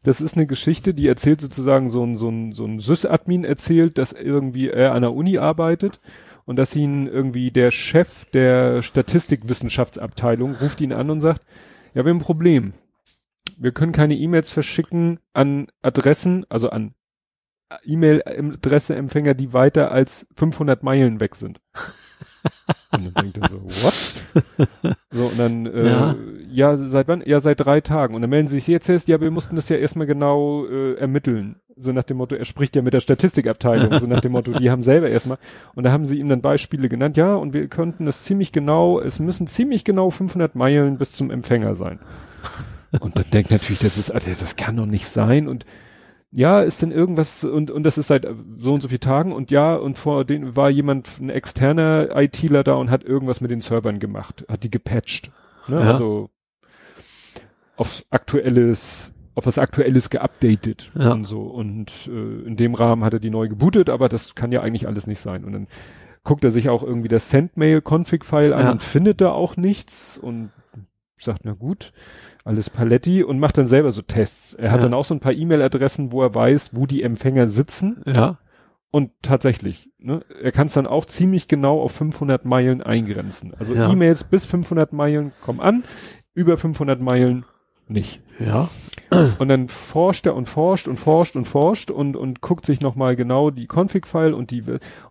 Das 0.04 0.20
ist 0.20 0.36
eine 0.36 0.46
Geschichte, 0.46 0.94
die 0.94 1.08
erzählt 1.08 1.40
sozusagen 1.40 1.90
so 1.90 2.04
ein, 2.04 2.14
so 2.14 2.28
ein, 2.28 2.52
so 2.52 2.64
ein 2.64 2.78
Sys-Admin 2.78 3.44
erzählt, 3.44 3.98
dass 3.98 4.12
irgendwie 4.12 4.68
er 4.68 4.94
an 4.94 5.02
der 5.02 5.14
Uni 5.14 5.38
arbeitet 5.38 6.00
und 6.46 6.56
dass 6.56 6.74
ihn 6.74 7.06
irgendwie 7.06 7.50
der 7.50 7.70
Chef 7.70 8.24
der 8.26 8.80
Statistikwissenschaftsabteilung 8.80 10.54
ruft 10.54 10.80
ihn 10.80 10.92
an 10.92 11.10
und 11.10 11.20
sagt, 11.20 11.42
ja, 11.92 12.04
wir 12.04 12.10
haben 12.10 12.18
ein 12.18 12.24
Problem. 12.24 12.72
wir 13.58 13.72
können 13.72 13.92
keine 13.92 14.14
E-Mails 14.14 14.50
verschicken 14.50 15.18
an 15.32 15.68
Adressen, 15.82 16.46
also 16.48 16.70
an 16.70 16.94
E-Mail-Adresse-Empfänger, 17.84 19.34
die 19.34 19.52
weiter 19.52 19.90
als 19.90 20.26
500 20.36 20.82
Meilen 20.82 21.20
weg 21.20 21.34
sind. 21.34 21.60
und 22.96 23.14
dann 23.14 23.32
denkt 23.32 23.38
er 23.38 23.48
so, 23.48 23.62
what? 23.62 24.96
So, 25.12 25.24
und 25.24 25.38
dann, 25.38 25.66
äh, 25.66 25.88
ja. 25.88 26.16
ja. 26.50 26.76
seit 26.76 27.08
wann? 27.08 27.22
Ja, 27.24 27.40
seit 27.40 27.60
drei 27.60 27.80
Tagen. 27.80 28.14
Und 28.14 28.20
dann 28.20 28.30
melden 28.30 28.48
sie 28.48 28.56
sich 28.56 28.66
jetzt 28.66 28.88
erst, 28.88 29.08
ja, 29.08 29.20
wir 29.20 29.30
mussten 29.30 29.56
das 29.56 29.68
ja 29.68 29.76
erstmal 29.76 30.06
genau 30.06 30.66
äh, 30.66 30.94
ermitteln. 30.94 31.56
So 31.76 31.92
nach 31.92 32.04
dem 32.04 32.18
Motto, 32.18 32.34
er 32.34 32.44
spricht 32.44 32.76
ja 32.76 32.82
mit 32.82 32.92
der 32.94 33.00
Statistikabteilung, 33.00 33.98
so 33.98 34.06
nach 34.06 34.20
dem 34.20 34.32
Motto, 34.32 34.52
die 34.52 34.70
haben 34.70 34.82
selber 34.82 35.08
erstmal. 35.08 35.38
Und 35.74 35.84
da 35.84 35.92
haben 35.92 36.06
sie 36.06 36.18
ihm 36.18 36.28
dann 36.28 36.40
Beispiele 36.40 36.88
genannt, 36.88 37.16
ja, 37.16 37.34
und 37.34 37.52
wir 37.54 37.68
könnten 37.68 38.06
das 38.06 38.22
ziemlich 38.24 38.52
genau, 38.52 39.00
es 39.00 39.18
müssen 39.18 39.46
ziemlich 39.46 39.84
genau 39.84 40.10
500 40.10 40.54
Meilen 40.54 40.98
bis 40.98 41.12
zum 41.12 41.30
Empfänger 41.30 41.74
sein. 41.74 41.98
Und 43.00 43.18
dann 43.18 43.26
denkt 43.30 43.50
natürlich, 43.50 43.80
das 43.80 43.98
ist, 43.98 44.10
also 44.10 44.30
das 44.30 44.56
kann 44.56 44.76
doch 44.76 44.86
nicht 44.86 45.06
sein 45.06 45.48
und 45.48 45.66
ja, 46.32 46.60
ist 46.60 46.82
denn 46.82 46.92
irgendwas 46.92 47.44
und 47.44 47.70
und 47.70 47.84
das 47.84 47.98
ist 47.98 48.08
seit 48.08 48.26
so 48.58 48.74
und 48.74 48.82
so 48.82 48.88
vielen 48.88 49.00
Tagen 49.00 49.32
und 49.32 49.50
ja 49.50 49.74
und 49.74 49.96
vor 49.96 50.24
denen 50.24 50.56
war 50.56 50.70
jemand 50.70 51.20
ein 51.20 51.30
externer 51.30 52.14
ITler 52.14 52.64
da 52.64 52.74
und 52.74 52.90
hat 52.90 53.04
irgendwas 53.04 53.40
mit 53.40 53.50
den 53.50 53.60
Servern 53.60 54.00
gemacht, 54.00 54.44
hat 54.48 54.64
die 54.64 54.70
gepatcht, 54.70 55.30
ne? 55.68 55.76
Ja. 55.76 55.92
also 55.92 56.30
auf 57.76 58.04
aktuelles 58.10 59.14
auf 59.34 59.46
was 59.46 59.58
aktuelles 59.58 60.10
geupdatet 60.10 60.90
ja. 60.98 61.12
und 61.12 61.24
so 61.24 61.42
und 61.42 62.08
äh, 62.08 62.46
in 62.46 62.56
dem 62.56 62.74
Rahmen 62.74 63.04
hat 63.04 63.12
er 63.12 63.20
die 63.20 63.30
neu 63.30 63.48
gebootet, 63.48 63.88
aber 63.88 64.08
das 64.08 64.34
kann 64.34 64.52
ja 64.52 64.62
eigentlich 64.62 64.88
alles 64.88 65.06
nicht 65.06 65.20
sein 65.20 65.44
und 65.44 65.52
dann 65.52 65.68
guckt 66.24 66.42
er 66.42 66.50
sich 66.50 66.68
auch 66.68 66.82
irgendwie 66.82 67.08
das 67.08 67.30
Sendmail 67.30 67.80
Config 67.80 68.24
File 68.24 68.52
an 68.52 68.64
ja. 68.64 68.70
und 68.72 68.82
findet 68.82 69.20
da 69.20 69.30
auch 69.30 69.56
nichts 69.56 70.18
und 70.18 70.50
sagt 71.18 71.42
na 71.44 71.52
gut, 71.52 71.92
alles 72.46 72.70
Paletti 72.70 73.22
und 73.24 73.40
macht 73.40 73.58
dann 73.58 73.66
selber 73.66 73.90
so 73.90 74.02
Tests. 74.02 74.54
Er 74.54 74.70
hat 74.70 74.78
ja. 74.78 74.84
dann 74.84 74.94
auch 74.94 75.04
so 75.04 75.14
ein 75.14 75.20
paar 75.20 75.32
E-Mail-Adressen, 75.32 76.12
wo 76.12 76.22
er 76.22 76.34
weiß, 76.34 76.70
wo 76.74 76.86
die 76.86 77.02
Empfänger 77.02 77.48
sitzen. 77.48 78.02
Ja. 78.06 78.38
Und 78.92 79.10
tatsächlich, 79.20 79.90
ne, 79.98 80.24
er 80.40 80.52
kann 80.52 80.68
es 80.68 80.74
dann 80.74 80.86
auch 80.86 81.04
ziemlich 81.06 81.48
genau 81.48 81.80
auf 81.80 81.92
500 81.92 82.44
Meilen 82.44 82.82
eingrenzen. 82.82 83.52
Also 83.58 83.74
ja. 83.74 83.90
E-Mails 83.90 84.24
bis 84.24 84.46
500 84.46 84.92
Meilen 84.92 85.32
kommen 85.42 85.60
an, 85.60 85.84
über 86.34 86.56
500 86.56 87.02
Meilen 87.02 87.44
nicht. 87.88 88.20
Ja. 88.38 88.68
Und 89.38 89.48
dann 89.48 89.68
forscht 89.68 90.26
er 90.26 90.34
und 90.34 90.48
forscht 90.48 90.88
und 90.88 90.96
forscht 90.96 91.36
und 91.36 91.46
forscht 91.46 91.90
und, 91.90 92.16
und 92.16 92.40
guckt 92.40 92.66
sich 92.66 92.80
nochmal 92.80 93.16
genau 93.16 93.50
die 93.50 93.68
Config-File 93.68 94.34
und 94.34 94.50
die, 94.50 94.62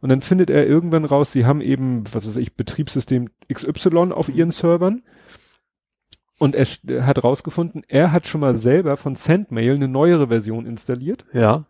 und 0.01 0.09
dann 0.09 0.21
findet 0.21 0.49
er 0.49 0.67
irgendwann 0.67 1.05
raus, 1.05 1.31
sie 1.31 1.45
haben 1.45 1.61
eben, 1.61 2.03
was 2.11 2.27
weiß 2.27 2.37
ich, 2.37 2.55
Betriebssystem 2.55 3.29
XY 3.53 4.11
auf 4.11 4.29
ihren 4.29 4.51
Servern 4.51 5.03
und 6.37 6.55
er 6.55 7.05
hat 7.05 7.23
rausgefunden, 7.23 7.83
er 7.87 8.11
hat 8.11 8.27
schon 8.27 8.41
mal 8.41 8.57
selber 8.57 8.97
von 8.97 9.15
Sendmail 9.15 9.75
eine 9.75 9.87
neuere 9.87 10.27
Version 10.27 10.65
installiert. 10.65 11.25
Ja. 11.33 11.65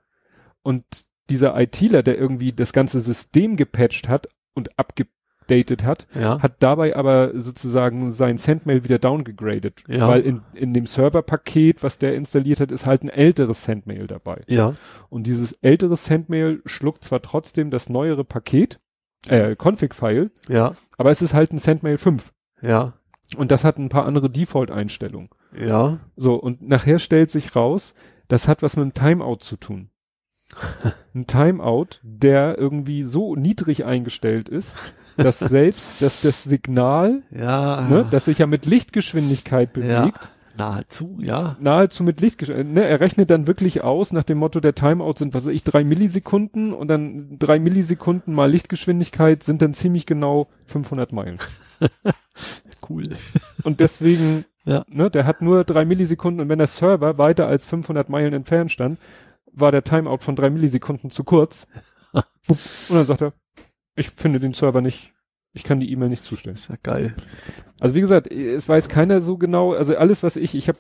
Und 0.63 0.83
dieser 1.29 1.59
ITler, 1.59 2.03
der 2.03 2.17
irgendwie 2.17 2.51
das 2.51 2.73
ganze 2.73 2.99
System 2.99 3.57
gepatcht 3.57 4.07
hat 4.07 4.27
und 4.53 4.69
abgedatet 4.79 5.83
hat, 5.83 6.07
ja. 6.19 6.41
hat 6.41 6.63
dabei 6.63 6.95
aber 6.95 7.39
sozusagen 7.39 8.11
sein 8.11 8.37
Sendmail 8.37 8.83
wieder 8.83 8.97
downgegradet. 8.97 9.83
Ja. 9.87 10.07
Weil 10.07 10.21
in, 10.21 10.41
in 10.53 10.73
dem 10.73 10.87
Serverpaket, 10.87 11.83
was 11.83 11.99
der 11.99 12.15
installiert 12.15 12.59
hat, 12.59 12.71
ist 12.71 12.87
halt 12.87 13.03
ein 13.03 13.09
älteres 13.09 13.63
Sendmail 13.63 14.07
dabei. 14.07 14.41
Ja. 14.47 14.73
Und 15.09 15.27
dieses 15.27 15.53
ältere 15.61 15.95
Sendmail 15.95 16.61
schluckt 16.65 17.03
zwar 17.03 17.21
trotzdem 17.21 17.69
das 17.69 17.89
neuere 17.89 18.23
Paket, 18.23 18.79
äh, 19.27 19.55
Config-File, 19.55 20.31
ja. 20.47 20.73
aber 20.97 21.11
es 21.11 21.21
ist 21.21 21.33
halt 21.33 21.51
ein 21.51 21.59
Sendmail 21.59 21.97
5. 21.97 22.31
Ja. 22.61 22.93
Und 23.37 23.51
das 23.51 23.63
hat 23.63 23.77
ein 23.77 23.89
paar 23.89 24.05
andere 24.05 24.29
Default-Einstellungen. 24.29 25.29
Ja. 25.57 25.99
So, 26.15 26.35
und 26.35 26.67
nachher 26.67 26.99
stellt 26.99 27.31
sich 27.31 27.55
raus, 27.55 27.93
das 28.27 28.47
hat 28.47 28.61
was 28.61 28.75
mit 28.75 28.83
einem 28.83 28.93
Timeout 28.93 29.37
zu 29.39 29.57
tun. 29.57 29.89
ein 31.15 31.27
Timeout, 31.27 31.99
der 32.03 32.57
irgendwie 32.57 33.03
so 33.03 33.35
niedrig 33.35 33.85
eingestellt 33.85 34.49
ist, 34.49 34.75
dass 35.17 35.39
selbst, 35.39 36.01
dass 36.01 36.21
das 36.21 36.43
Signal, 36.43 37.23
ja, 37.31 37.81
ne, 37.81 38.05
das 38.09 38.25
sich 38.25 38.39
ja 38.39 38.47
mit 38.47 38.65
Lichtgeschwindigkeit 38.65 39.73
bewegt, 39.73 39.89
ja. 39.89 40.29
Nahezu, 40.57 41.17
ja. 41.21 41.57
Nahezu 41.59 42.03
mit 42.03 42.21
Lichtgeschwindigkeit. 42.21 42.73
Ne, 42.73 42.87
er 42.87 42.99
rechnet 43.01 43.29
dann 43.29 43.47
wirklich 43.47 43.81
aus 43.81 44.13
nach 44.13 44.23
dem 44.23 44.37
Motto, 44.37 44.59
der 44.59 44.75
Timeout 44.75 45.15
sind, 45.17 45.33
was 45.33 45.45
weiß 45.45 45.53
ich, 45.53 45.63
drei 45.63 45.83
Millisekunden 45.83 46.73
und 46.73 46.87
dann 46.87 47.37
drei 47.39 47.59
Millisekunden 47.59 48.33
mal 48.33 48.49
Lichtgeschwindigkeit 48.49 49.43
sind 49.43 49.61
dann 49.61 49.73
ziemlich 49.73 50.05
genau 50.05 50.47
500 50.67 51.11
Meilen. 51.11 51.39
cool. 52.89 53.03
Und 53.64 53.80
deswegen, 53.80 54.45
ja. 54.65 54.83
ne, 54.88 55.09
der 55.09 55.25
hat 55.25 55.41
nur 55.41 55.64
drei 55.64 55.85
Millisekunden 55.85 56.41
und 56.41 56.49
wenn 56.49 56.59
der 56.59 56.67
Server 56.67 57.17
weiter 57.17 57.47
als 57.47 57.65
500 57.65 58.09
Meilen 58.09 58.33
entfernt 58.33 58.72
stand, 58.72 58.99
war 59.51 59.72
der 59.72 59.83
Timeout 59.83 60.19
von 60.19 60.35
drei 60.35 60.49
Millisekunden 60.49 61.09
zu 61.09 61.23
kurz. 61.23 61.67
und 62.14 62.59
dann 62.89 63.05
sagt 63.05 63.22
er, 63.22 63.33
ich 63.95 64.09
finde 64.09 64.39
den 64.39 64.53
Server 64.53 64.81
nicht, 64.81 65.14
ich 65.53 65.64
kann 65.64 65.80
die 65.80 65.91
E-Mail 65.91 66.09
nicht 66.09 66.25
zustellen. 66.25 66.55
Ist 66.55 66.69
ja 66.69 66.75
geil. 66.83 67.15
Also 67.80 67.95
wie 67.95 68.01
gesagt, 68.01 68.27
es 68.31 68.67
weiß 68.67 68.89
keiner 68.89 69.22
so 69.22 69.38
genau, 69.38 69.73
also 69.73 69.95
alles 69.95 70.22
was 70.22 70.35
ich, 70.35 70.53
ich 70.53 70.67
habe, 70.67 70.77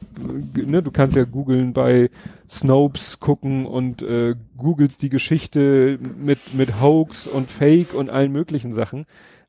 ne, 0.53 0.83
du 0.83 0.91
kannst 0.91 1.15
ja 1.15 1.23
googeln 1.23 1.71
bei 1.71 2.09
Snopes 2.49 3.19
gucken 3.21 3.65
und 3.65 4.01
äh, 4.01 4.35
googelst 4.57 5.01
die 5.01 5.09
Geschichte 5.09 5.97
mit 6.17 6.53
mit 6.53 6.81
Hoax 6.81 7.25
und 7.25 7.49
Fake 7.49 7.93
und 7.93 8.09
allen 8.09 8.33
möglichen 8.33 8.73
Sachen. 8.73 9.05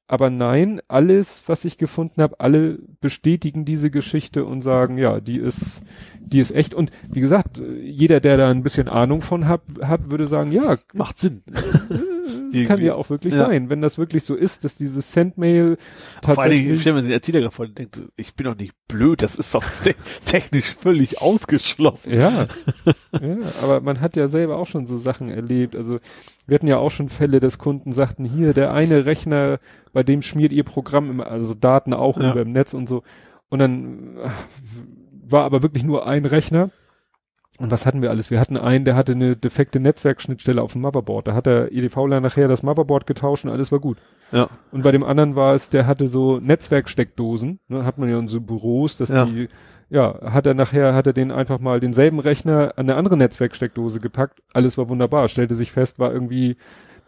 Aber 0.09 0.31
nein, 0.31 0.81
alles, 0.87 1.43
was 1.49 1.65
ich 1.65 1.79
gefunden 1.79 2.23
habe, 2.23 2.39
alle 2.39 2.79
bestätigen 3.01 3.65
diese 3.65 3.91
Geschichte 3.91 4.45
und 4.45 4.63
sagen, 4.63 4.99
ja, 4.99 5.21
die 5.21 5.39
ist, 5.39 5.83
die 6.21 6.39
ist 6.39 6.53
echt. 6.53 6.75
Und 6.75 6.93
wie 7.11 7.21
gesagt, 7.21 7.61
jeder, 7.81 8.21
der 8.21 8.37
da 8.37 8.49
ein 8.49 8.63
bisschen 8.63 8.89
Ahnung 8.89 9.21
von 9.21 9.49
hat, 9.49 9.63
hat 9.83 10.11
würde 10.11 10.29
sagen, 10.29 10.53
ja, 10.53 10.77
macht 10.93 11.19
Sinn. 11.19 11.43
das 12.61 12.69
kann 12.69 12.83
ja 12.83 12.95
auch 12.95 13.11
wirklich 13.11 13.35
ja. 13.35 13.47
sein, 13.47 13.71
wenn 13.71 13.81
das 13.81 13.99
wirklich 13.99 14.25
so 14.25 14.35
ist, 14.35 14.65
dass 14.65 14.77
dieses 14.77 15.13
Sendmail 15.13 15.77
tatsächlich. 16.21 16.35
Vor 16.35 16.45
allem, 16.45 16.73
ich 16.73 16.81
stelle 16.81 16.97
mir 16.97 17.03
den 17.03 17.13
Erzähler 17.13 17.51
vor, 17.51 17.67
der 17.67 17.75
denkt, 17.75 18.01
ich 18.17 18.35
bin 18.35 18.47
doch 18.47 18.57
nicht 18.57 18.75
blöd, 18.89 19.23
das 19.23 19.37
ist 19.37 19.55
doch 19.55 19.65
te 19.83 19.95
technisch 20.25 20.75
völlig 20.75 21.21
ausgeschlossen. 21.21 22.15
Ja. 22.15 22.47
ja. 23.13 23.37
Aber 23.63 23.81
man 23.81 24.01
hat 24.01 24.17
ja 24.17 24.29
selber 24.29 24.57
auch 24.57 24.67
schon 24.67 24.87
so 24.87 24.99
Sachen 24.99 25.29
erlebt. 25.29 25.77
Also 25.77 25.99
wir 26.47 26.55
hatten 26.55 26.69
ja 26.69 26.79
auch 26.79 26.91
schon 26.91 27.09
Fälle, 27.09 27.41
dass 27.41 27.59
Kunden 27.59 27.93
sagten, 27.93 28.25
hier, 28.25 28.53
der 28.53 28.73
eine 28.73 29.07
Rechner, 29.07 29.59
bei 29.93 30.03
dem 30.03 30.23
schmiert 30.23 30.53
ihr 30.53 30.65
Programm 30.65 31.11
immer, 31.11 31.27
also 31.27 31.55
Daten 31.55 31.93
auch 31.93 32.19
ja. 32.19 32.31
über 32.31 32.43
im 32.43 32.53
Netz 32.53 32.75
und 32.75 32.89
so. 32.89 33.03
Und 33.49 33.59
dann 33.61 34.17
äh, 34.19 34.31
war 35.29 35.45
aber 35.45 35.63
wirklich 35.63 35.85
nur 35.85 36.07
ein 36.07 36.25
Rechner. 36.25 36.71
Und 37.59 37.71
was 37.71 37.87
hatten 37.87 38.03
wir 38.03 38.11
alles? 38.11 38.31
Wir 38.31 38.39
hatten 38.39 38.59
einen, 38.59 38.85
der 38.85 38.97
hatte 38.97 39.13
eine 39.13 39.35
defekte 39.35 39.81
Netzwerkschnittstelle 39.81 40.61
auf 40.61 40.73
dem 40.73 40.83
Motherboard. 40.83 41.29
Da 41.29 41.35
hat 41.35 41.47
der 41.47 41.73
EDVler 41.73 42.21
nachher 42.21 42.49
das 42.49 42.63
Motherboard 42.63 43.07
getauscht 43.07 43.45
und 43.45 43.51
alles 43.51 43.73
war 43.73 43.79
gut. 43.79 43.99
Ja. 44.31 44.49
Und 44.73 44.83
bei 44.83 44.93
dem 44.93 45.03
anderen 45.03 45.37
war 45.37 45.55
es, 45.55 45.71
der 45.71 45.87
hatte 45.87 46.09
so 46.09 46.39
Netzwerksteckdosen. 46.39 47.61
Ne, 47.69 47.85
hat 47.85 47.99
man 47.99 48.11
ja 48.11 48.19
in 48.19 48.29
so 48.29 48.41
Büros, 48.41 48.97
dass 48.99 49.09
ja. 49.09 49.25
die 49.25 49.49
ja, 49.89 50.19
hat 50.33 50.47
er 50.47 50.55
nachher, 50.55 50.95
hat 50.95 51.07
er 51.07 51.13
den 51.13 51.31
einfach 51.31 51.61
mal 51.61 51.79
denselben 51.81 52.19
Rechner 52.19 52.75
an 52.77 52.87
eine 52.87 52.97
andere 52.97 53.17
Netzwerksteckdose 53.17 54.01
gepackt. 54.01 54.43
Alles 54.53 54.77
war 54.79 54.89
wunderbar. 54.89 55.29
Stellte 55.29 55.55
sich 55.55 55.71
fest, 55.71 55.99
war 55.99 56.13
irgendwie 56.13 56.57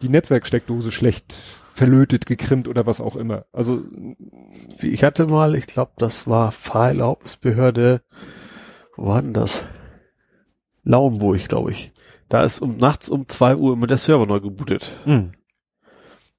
die 0.01 0.09
Netzwerksteckdose 0.09 0.93
schlecht 0.93 1.35
verlötet, 1.75 2.27
gekrimmt 2.27 2.69
oder 2.69 2.87
was 2.87 3.01
auch 3.01 3.17
immer. 3.17 3.45
Also 3.53 3.83
ich 4.81 5.05
hatte 5.05 5.27
mal, 5.27 5.55
ich 5.55 5.67
glaube, 5.67 5.93
das 5.97 6.27
war 6.29 6.53
Fahrerlaubnisbehörde, 6.53 8.03
wo 8.97 9.07
war 9.07 9.23
denn 9.23 9.33
das? 9.33 9.65
Lauenburg, 10.89 11.49
glaube 11.49 11.73
ich. 11.73 11.93
Da 12.29 12.43
ist 12.43 12.61
um 12.61 12.79
nachts 12.79 13.09
um 13.11 13.29
zwei 13.29 13.55
Uhr 13.57 13.75
immer 13.75 13.87
der 13.87 13.99
Server 13.99 14.27
neu 14.27 14.41
gebootet. 14.41 14.97
Mhm. 15.05 15.33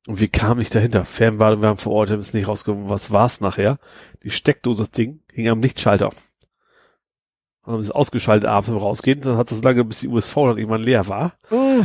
Und 0.08 0.20
wie 0.20 0.28
kam 0.28 0.60
ich 0.60 0.72
dahinter? 0.72 1.06
Fernwartung, 1.06 1.62
wir 1.62 1.70
haben 1.70 1.78
vor 1.78 1.94
Ort, 1.94 2.10
haben 2.10 2.20
es 2.20 2.34
nicht 2.34 2.48
rausgekommen, 2.48 2.90
was 2.90 3.12
war's 3.12 3.42
nachher? 3.42 3.78
Die 4.24 4.32
Steckdose, 4.32 4.82
das 4.82 4.92
Ding, 4.92 5.20
hing 5.32 5.48
am 5.50 5.62
Lichtschalter. 5.62 6.08
Und 6.08 7.74
dann 7.74 7.80
ist 7.80 7.88
es 7.88 7.92
ausgeschaltet 7.92 8.50
abends, 8.50 8.70
wenn 8.70 8.78
wir 8.78 8.82
rausgehen, 8.82 9.22
dann 9.22 9.38
hat 9.38 9.52
es 9.52 9.64
lange, 9.64 9.84
bis 9.84 10.00
die 10.00 10.08
USV 10.08 10.34
dann 10.34 10.58
irgendwann 10.58 10.82
leer 10.82 11.08
war. 11.08 11.34
Oh. 11.52 11.82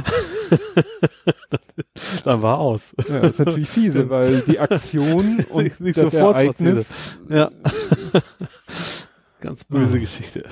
dann 2.25 2.41
war 2.41 2.59
aus. 2.59 2.95
Ja, 3.07 3.21
das 3.21 3.33
ist 3.33 3.39
natürlich 3.41 3.69
fiese, 3.69 4.09
weil 4.09 4.41
die 4.41 4.59
Aktion 4.59 5.45
und 5.51 5.65
nicht, 5.65 5.81
nicht 5.81 5.99
das 5.99 6.13
sofort 6.13 6.37
Ereignis. 6.37 6.89
Ja. 7.29 7.51
Ganz 9.45 9.65
böse 9.65 9.99
oh. 9.99 10.01
Geschichte. 10.01 10.45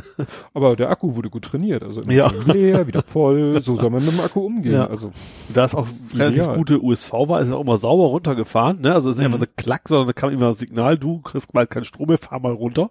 Aber 0.54 0.76
der 0.76 0.88
Akku 0.88 1.16
wurde 1.16 1.30
gut 1.30 1.46
trainiert, 1.46 1.82
also 1.82 2.00
ja. 2.02 2.30
leer, 2.46 2.86
wieder 2.86 3.02
voll, 3.02 3.60
so 3.60 3.74
soll 3.74 3.90
man 3.90 4.04
mit 4.04 4.12
dem 4.12 4.20
Akku 4.20 4.38
umgehen. 4.38 4.74
Ja. 4.74 4.86
Also 4.86 5.10
da 5.52 5.64
es 5.64 5.74
auch 5.74 5.88
relativ 6.14 6.42
ideal. 6.42 6.56
gute 6.56 6.80
USV 6.80 7.12
war, 7.12 7.40
ist 7.40 7.48
er 7.48 7.56
auch 7.56 7.62
immer 7.62 7.76
sauber 7.76 8.04
runtergefahren, 8.04 8.82
ne? 8.82 8.94
Also 8.94 9.08
es 9.08 9.16
ist 9.16 9.18
nicht 9.18 9.28
mhm. 9.28 9.34
einfach 9.34 9.48
so 9.48 9.52
Klack, 9.56 9.88
sondern 9.88 10.06
da 10.06 10.12
kam 10.12 10.30
immer 10.30 10.46
das 10.46 10.60
Signal, 10.60 10.96
du 10.96 11.18
kriegst 11.22 11.52
bald 11.52 11.70
keinen 11.70 11.84
Strom 11.84 12.06
mehr, 12.06 12.18
fahr 12.18 12.38
mal 12.38 12.52
runter. 12.52 12.90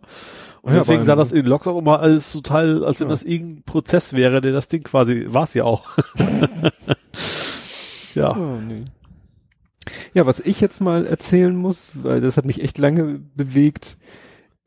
Und 0.61 0.74
ja, 0.74 0.80
deswegen 0.80 1.06
sah 1.06 1.16
das 1.16 1.32
in 1.32 1.38
den 1.38 1.45
Logs 1.45 1.67
auch 1.67 1.77
immer 1.77 2.01
alles 2.01 2.34
total, 2.34 2.84
als 2.84 3.00
wenn 3.00 3.08
das 3.08 3.24
irgendein 3.24 3.64
Prozess 3.64 4.11
wäre, 4.11 4.42
der 4.42 4.51
das 4.51 4.67
Ding 4.67 4.84
quasi, 4.84 5.24
war 5.30 5.43
es 5.43 5.53
ja 5.53 5.64
auch. 5.64 5.98
ja. 8.14 8.35
Oh, 8.35 8.58
nee. 8.67 8.84
Ja, 10.14 10.25
was 10.25 10.42
ich 10.42 10.59
jetzt 10.59 10.82
mal 10.82 11.06
erzählen 11.06 11.56
muss, 11.56 11.92
weil 11.93 12.19
das 12.19 12.35
hat 12.35 12.43
mich 12.43 12.61
echt 12.61 12.77
lange 12.77 13.22
bewegt, 13.35 13.98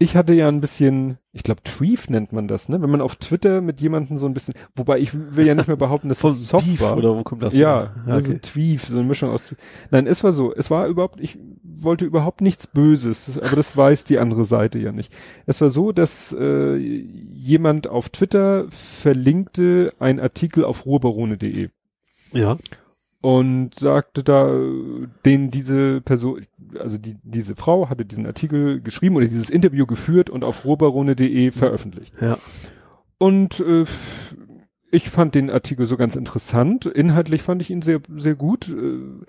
ich 0.00 0.14
hatte 0.14 0.32
ja 0.32 0.46
ein 0.46 0.60
bisschen, 0.60 1.18
ich 1.32 1.42
glaube, 1.42 1.62
Tweef 1.64 2.08
nennt 2.08 2.32
man 2.32 2.46
das, 2.46 2.68
ne? 2.68 2.80
Wenn 2.80 2.90
man 2.90 3.00
auf 3.00 3.16
Twitter 3.16 3.60
mit 3.60 3.80
jemandem 3.80 4.16
so 4.16 4.26
ein 4.26 4.34
bisschen, 4.34 4.54
wobei 4.76 5.00
ich 5.00 5.10
will 5.12 5.44
ja 5.44 5.56
nicht 5.56 5.66
mehr 5.66 5.76
behaupten, 5.76 6.08
dass 6.08 6.22
es 6.24 6.48
soft 6.48 6.66
Beef, 6.66 6.80
war. 6.80 6.96
Oder 6.96 7.16
wo 7.16 7.24
kommt 7.24 7.42
das? 7.42 7.54
Ja, 7.54 7.94
her? 8.04 8.14
also 8.14 8.30
okay. 8.30 8.38
Tweef, 8.38 8.84
so 8.84 8.96
eine 8.96 9.08
Mischung 9.08 9.30
aus. 9.30 9.56
Nein, 9.90 10.06
es 10.06 10.22
war 10.22 10.32
so, 10.32 10.54
es 10.54 10.70
war 10.70 10.86
überhaupt, 10.86 11.20
ich 11.20 11.36
wollte 11.64 12.04
überhaupt 12.04 12.42
nichts 12.42 12.68
Böses, 12.68 13.38
aber 13.38 13.56
das 13.56 13.76
weiß 13.76 14.04
die 14.04 14.20
andere 14.20 14.44
Seite 14.44 14.78
ja 14.78 14.92
nicht. 14.92 15.12
Es 15.46 15.60
war 15.60 15.70
so, 15.70 15.90
dass 15.90 16.32
äh, 16.38 16.76
jemand 16.76 17.88
auf 17.88 18.08
Twitter 18.08 18.66
verlinkte 18.70 19.92
einen 19.98 20.20
Artikel 20.20 20.64
auf 20.64 20.86
ruhrbarone.de. 20.86 21.70
Ja 22.32 22.56
und 23.20 23.74
sagte 23.74 24.22
da, 24.22 24.48
den 25.24 25.50
diese 25.50 26.00
Person, 26.00 26.46
also 26.78 26.98
die, 26.98 27.16
diese 27.22 27.56
Frau 27.56 27.88
hatte 27.88 28.04
diesen 28.04 28.26
Artikel 28.26 28.80
geschrieben 28.80 29.16
oder 29.16 29.26
dieses 29.26 29.50
Interview 29.50 29.86
geführt 29.86 30.30
und 30.30 30.44
auf 30.44 30.64
robarone.de 30.64 31.50
veröffentlicht. 31.50 32.14
Ja. 32.20 32.38
Und 33.18 33.58
äh, 33.60 33.84
ich 34.90 35.10
fand 35.10 35.34
den 35.34 35.50
Artikel 35.50 35.86
so 35.86 35.96
ganz 35.96 36.16
interessant. 36.16 36.86
Inhaltlich 36.86 37.42
fand 37.42 37.60
ich 37.60 37.70
ihn 37.70 37.82
sehr, 37.82 38.00
sehr 38.16 38.36
gut. 38.36 38.68
Äh, 38.68 39.24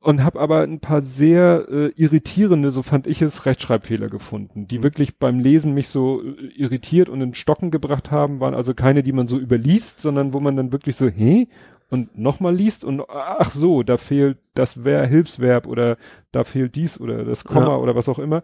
und 0.00 0.22
habe 0.22 0.38
aber 0.38 0.60
ein 0.60 0.80
paar 0.80 1.00
sehr 1.00 1.66
äh, 1.70 1.86
irritierende, 1.96 2.68
so 2.68 2.82
fand 2.82 3.06
ich 3.06 3.22
es, 3.22 3.46
Rechtschreibfehler 3.46 4.08
gefunden, 4.08 4.68
die 4.68 4.82
wirklich 4.82 5.18
beim 5.18 5.40
Lesen 5.40 5.72
mich 5.72 5.88
so 5.88 6.22
äh, 6.22 6.46
irritiert 6.54 7.08
und 7.08 7.22
in 7.22 7.32
Stocken 7.32 7.70
gebracht 7.70 8.10
haben, 8.10 8.38
waren 8.38 8.54
also 8.54 8.74
keine, 8.74 9.02
die 9.02 9.12
man 9.12 9.28
so 9.28 9.38
überliest, 9.38 10.00
sondern 10.00 10.34
wo 10.34 10.40
man 10.40 10.56
dann 10.56 10.72
wirklich 10.72 10.96
so, 10.96 11.08
hä? 11.08 11.48
Und 11.94 12.18
nochmal 12.18 12.56
liest 12.56 12.82
und 12.82 13.02
ach 13.08 13.52
so, 13.52 13.84
da 13.84 13.96
fehlt 13.96 14.38
das 14.54 14.82
Wer 14.82 15.06
Hilfsverb 15.06 15.68
oder 15.68 15.96
da 16.32 16.42
fehlt 16.42 16.74
dies 16.74 17.00
oder 17.00 17.24
das 17.24 17.44
Komma 17.44 17.68
ja. 17.68 17.76
oder 17.76 17.94
was 17.94 18.08
auch 18.08 18.18
immer. 18.18 18.42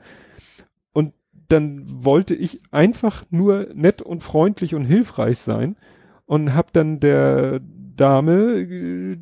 Und 0.92 1.14
dann 1.48 1.84
wollte 1.88 2.36
ich 2.36 2.60
einfach 2.70 3.24
nur 3.30 3.66
nett 3.74 4.02
und 4.02 4.22
freundlich 4.22 4.76
und 4.76 4.84
hilfreich 4.84 5.38
sein 5.38 5.76
und 6.26 6.54
hab 6.54 6.72
dann 6.72 7.00
der 7.00 7.60
Dame 7.96 8.60
äh, 8.60 9.18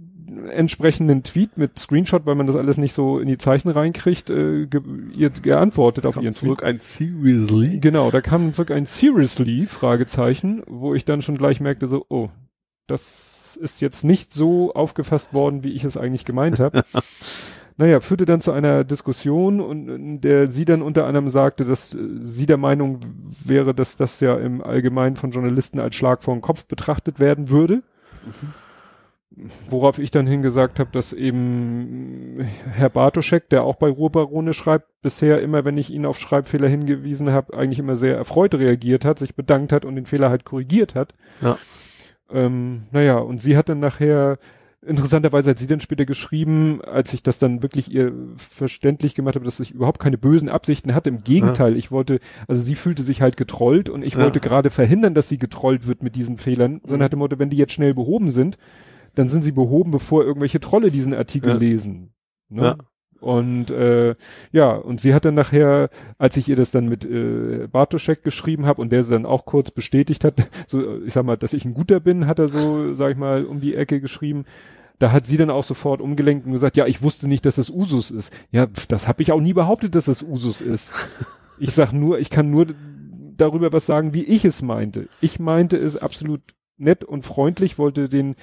entsprechenden 0.50 1.22
Tweet 1.22 1.56
mit 1.56 1.78
Screenshot, 1.78 2.26
weil 2.26 2.34
man 2.34 2.46
das 2.46 2.54
alles 2.54 2.76
nicht 2.76 2.92
so 2.92 3.18
in 3.18 3.28
die 3.28 3.38
Zeichen 3.38 3.70
reinkriegt, 3.70 4.28
äh, 4.28 4.66
ge 4.66 4.82
ihr 5.16 5.30
geantwortet 5.30 6.04
auf 6.04 6.20
ihren 6.20 6.34
zurück 6.34 6.58
Tweet. 6.58 6.68
ein 6.68 6.78
Seriously? 6.80 7.78
Genau, 7.80 8.10
da 8.10 8.20
kam 8.20 8.52
zurück 8.52 8.70
ein 8.70 8.84
Seriously, 8.84 9.64
Fragezeichen, 9.64 10.62
wo 10.66 10.94
ich 10.94 11.06
dann 11.06 11.22
schon 11.22 11.38
gleich 11.38 11.60
merkte 11.60 11.86
so, 11.86 12.04
oh, 12.10 12.28
das 12.86 13.27
ist 13.58 13.80
jetzt 13.80 14.04
nicht 14.04 14.32
so 14.32 14.72
aufgefasst 14.74 15.34
worden, 15.34 15.64
wie 15.64 15.72
ich 15.72 15.84
es 15.84 15.96
eigentlich 15.96 16.24
gemeint 16.24 16.60
habe. 16.60 16.84
naja, 17.78 18.00
führte 18.00 18.24
dann 18.24 18.40
zu 18.40 18.52
einer 18.52 18.82
Diskussion 18.82 19.60
und 19.60 19.88
in 19.88 20.20
der 20.20 20.48
sie 20.48 20.64
dann 20.64 20.82
unter 20.82 21.06
anderem 21.06 21.28
sagte, 21.28 21.64
dass 21.64 21.94
äh, 21.94 21.98
sie 22.22 22.46
der 22.46 22.56
Meinung 22.56 23.00
wäre, 23.44 23.72
dass 23.72 23.96
das 23.96 24.20
ja 24.20 24.36
im 24.36 24.62
Allgemeinen 24.62 25.16
von 25.16 25.30
Journalisten 25.30 25.78
als 25.78 25.94
Schlag 25.94 26.24
vor 26.24 26.34
den 26.34 26.42
Kopf 26.42 26.66
betrachtet 26.66 27.20
werden 27.20 27.50
würde. 27.50 27.82
Mhm. 28.26 28.52
Worauf 29.70 29.98
ich 29.98 30.10
dann 30.10 30.26
hingesagt 30.26 30.80
habe, 30.80 30.90
dass 30.90 31.12
eben 31.12 32.40
Herr 32.72 32.88
Bartoschek, 32.88 33.48
der 33.50 33.62
auch 33.62 33.76
bei 33.76 33.88
Ruhrbarone 33.88 34.52
schreibt, 34.52 34.88
bisher 35.02 35.40
immer, 35.40 35.64
wenn 35.64 35.78
ich 35.78 35.90
ihn 35.90 36.06
auf 36.06 36.18
Schreibfehler 36.18 36.66
hingewiesen 36.66 37.30
habe, 37.30 37.56
eigentlich 37.56 37.78
immer 37.78 37.94
sehr 37.94 38.16
erfreut 38.16 38.54
reagiert 38.56 39.04
hat, 39.04 39.20
sich 39.20 39.36
bedankt 39.36 39.72
hat 39.72 39.84
und 39.84 39.94
den 39.94 40.06
Fehler 40.06 40.30
halt 40.30 40.44
korrigiert 40.44 40.96
hat. 40.96 41.14
Ja. 41.40 41.56
Ähm, 42.30 42.84
naja, 42.90 43.18
und 43.18 43.38
sie 43.38 43.56
hat 43.56 43.68
dann 43.68 43.80
nachher, 43.80 44.38
interessanterweise 44.82 45.50
hat 45.50 45.58
sie 45.58 45.66
dann 45.66 45.80
später 45.80 46.04
geschrieben, 46.04 46.80
als 46.82 47.12
ich 47.12 47.22
das 47.22 47.38
dann 47.38 47.62
wirklich 47.62 47.90
ihr 47.90 48.12
verständlich 48.36 49.14
gemacht 49.14 49.34
habe, 49.34 49.44
dass 49.44 49.60
ich 49.60 49.70
überhaupt 49.70 49.98
keine 49.98 50.18
bösen 50.18 50.48
Absichten 50.48 50.94
hatte. 50.94 51.10
Im 51.10 51.24
Gegenteil, 51.24 51.72
ja. 51.72 51.78
ich 51.78 51.90
wollte, 51.90 52.20
also 52.46 52.60
sie 52.60 52.74
fühlte 52.74 53.02
sich 53.02 53.22
halt 53.22 53.36
getrollt 53.36 53.88
und 53.88 54.02
ich 54.02 54.14
ja. 54.14 54.20
wollte 54.20 54.40
gerade 54.40 54.70
verhindern, 54.70 55.14
dass 55.14 55.28
sie 55.28 55.38
getrollt 55.38 55.86
wird 55.86 56.02
mit 56.02 56.16
diesen 56.16 56.38
Fehlern, 56.38 56.80
sondern 56.82 57.00
mhm. 57.00 57.04
hatte 57.04 57.16
Motto, 57.16 57.38
wenn 57.38 57.50
die 57.50 57.56
jetzt 57.56 57.72
schnell 57.72 57.94
behoben 57.94 58.30
sind, 58.30 58.58
dann 59.14 59.28
sind 59.28 59.42
sie 59.42 59.52
behoben, 59.52 59.90
bevor 59.90 60.24
irgendwelche 60.24 60.60
Trolle 60.60 60.90
diesen 60.90 61.14
Artikel 61.14 61.50
ja. 61.50 61.56
lesen. 61.56 62.12
Ne? 62.50 62.78
Und 63.20 63.70
äh, 63.70 64.14
ja, 64.52 64.72
und 64.72 65.00
sie 65.00 65.12
hat 65.12 65.24
dann 65.24 65.34
nachher, 65.34 65.90
als 66.18 66.36
ich 66.36 66.48
ihr 66.48 66.56
das 66.56 66.70
dann 66.70 66.88
mit 66.88 67.04
äh, 67.04 67.66
Bartoschek 67.70 68.22
geschrieben 68.22 68.66
habe 68.66 68.80
und 68.80 68.90
der 68.90 69.02
sie 69.02 69.10
dann 69.10 69.26
auch 69.26 69.44
kurz 69.44 69.70
bestätigt 69.70 70.24
hat, 70.24 70.48
so 70.66 71.02
ich 71.02 71.12
sag 71.12 71.24
mal, 71.24 71.36
dass 71.36 71.52
ich 71.52 71.64
ein 71.64 71.74
guter 71.74 72.00
bin, 72.00 72.26
hat 72.26 72.38
er 72.38 72.48
so, 72.48 72.94
sag 72.94 73.12
ich 73.12 73.16
mal, 73.16 73.44
um 73.44 73.60
die 73.60 73.74
Ecke 73.74 74.00
geschrieben. 74.00 74.44
Da 75.00 75.12
hat 75.12 75.26
sie 75.26 75.36
dann 75.36 75.50
auch 75.50 75.62
sofort 75.62 76.00
umgelenkt 76.00 76.46
und 76.46 76.52
gesagt, 76.52 76.76
ja, 76.76 76.86
ich 76.86 77.02
wusste 77.02 77.28
nicht, 77.28 77.46
dass 77.46 77.58
es 77.58 77.70
Usus 77.70 78.10
ist. 78.10 78.32
Ja, 78.50 78.66
das 78.88 79.06
habe 79.06 79.22
ich 79.22 79.30
auch 79.30 79.40
nie 79.40 79.52
behauptet, 79.52 79.94
dass 79.94 80.08
es 80.08 80.22
Usus 80.22 80.60
ist. 80.60 80.92
Ich 81.60 81.72
sag 81.72 81.92
nur, 81.92 82.20
ich 82.20 82.30
kann 82.30 82.52
nur 82.52 82.66
darüber 83.36 83.72
was 83.72 83.84
sagen, 83.84 84.14
wie 84.14 84.22
ich 84.22 84.44
es 84.44 84.62
meinte. 84.62 85.08
Ich 85.20 85.40
meinte 85.40 85.76
es 85.76 85.96
absolut 85.96 86.40
nett 86.76 87.02
und 87.02 87.24
freundlich, 87.24 87.78
wollte 87.78 88.08
den 88.08 88.36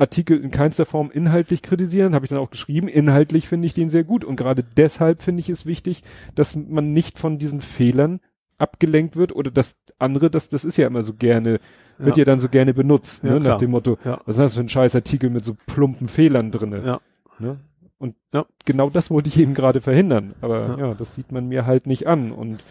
Artikel 0.00 0.42
in 0.42 0.50
keinster 0.50 0.86
Form 0.86 1.10
inhaltlich 1.10 1.62
kritisieren, 1.62 2.14
habe 2.14 2.24
ich 2.24 2.30
dann 2.30 2.38
auch 2.38 2.50
geschrieben. 2.50 2.88
Inhaltlich 2.88 3.48
finde 3.48 3.66
ich 3.66 3.74
den 3.74 3.88
sehr 3.88 4.04
gut 4.04 4.24
und 4.24 4.36
gerade 4.36 4.64
deshalb 4.76 5.22
finde 5.22 5.40
ich 5.40 5.48
es 5.48 5.66
wichtig, 5.66 6.02
dass 6.34 6.56
man 6.56 6.92
nicht 6.92 7.18
von 7.18 7.38
diesen 7.38 7.60
Fehlern 7.60 8.20
abgelenkt 8.58 9.16
wird 9.16 9.34
oder 9.34 9.50
das 9.50 9.76
andere, 9.98 10.30
das, 10.30 10.48
das 10.48 10.64
ist 10.64 10.76
ja 10.76 10.86
immer 10.86 11.02
so 11.02 11.14
gerne, 11.14 11.60
wird 11.98 12.16
ja, 12.16 12.24
dann 12.24 12.40
so 12.40 12.48
gerne 12.48 12.74
benutzt, 12.74 13.22
ja, 13.24 13.34
ne? 13.34 13.40
nach 13.40 13.58
dem 13.58 13.70
Motto, 13.70 13.98
ja. 14.04 14.20
was 14.24 14.36
ist 14.36 14.40
das 14.40 14.54
für 14.54 14.60
ein 14.60 14.68
scheiß 14.68 14.94
Artikel 14.94 15.30
mit 15.30 15.44
so 15.44 15.54
plumpen 15.66 16.08
Fehlern 16.08 16.50
drinne. 16.50 16.82
Ja. 16.84 17.00
Ne? 17.38 17.58
Und 17.98 18.16
genau 18.64 18.88
das 18.88 19.10
wollte 19.10 19.28
ich 19.28 19.38
eben 19.38 19.52
gerade 19.52 19.82
verhindern. 19.82 20.34
Aber 20.40 20.78
ja, 20.78 20.94
das 20.94 21.14
sieht 21.14 21.32
man 21.32 21.48
mir 21.48 21.66
halt 21.66 21.86
nicht 21.86 22.06
an. 22.06 22.32
Und 22.32 22.64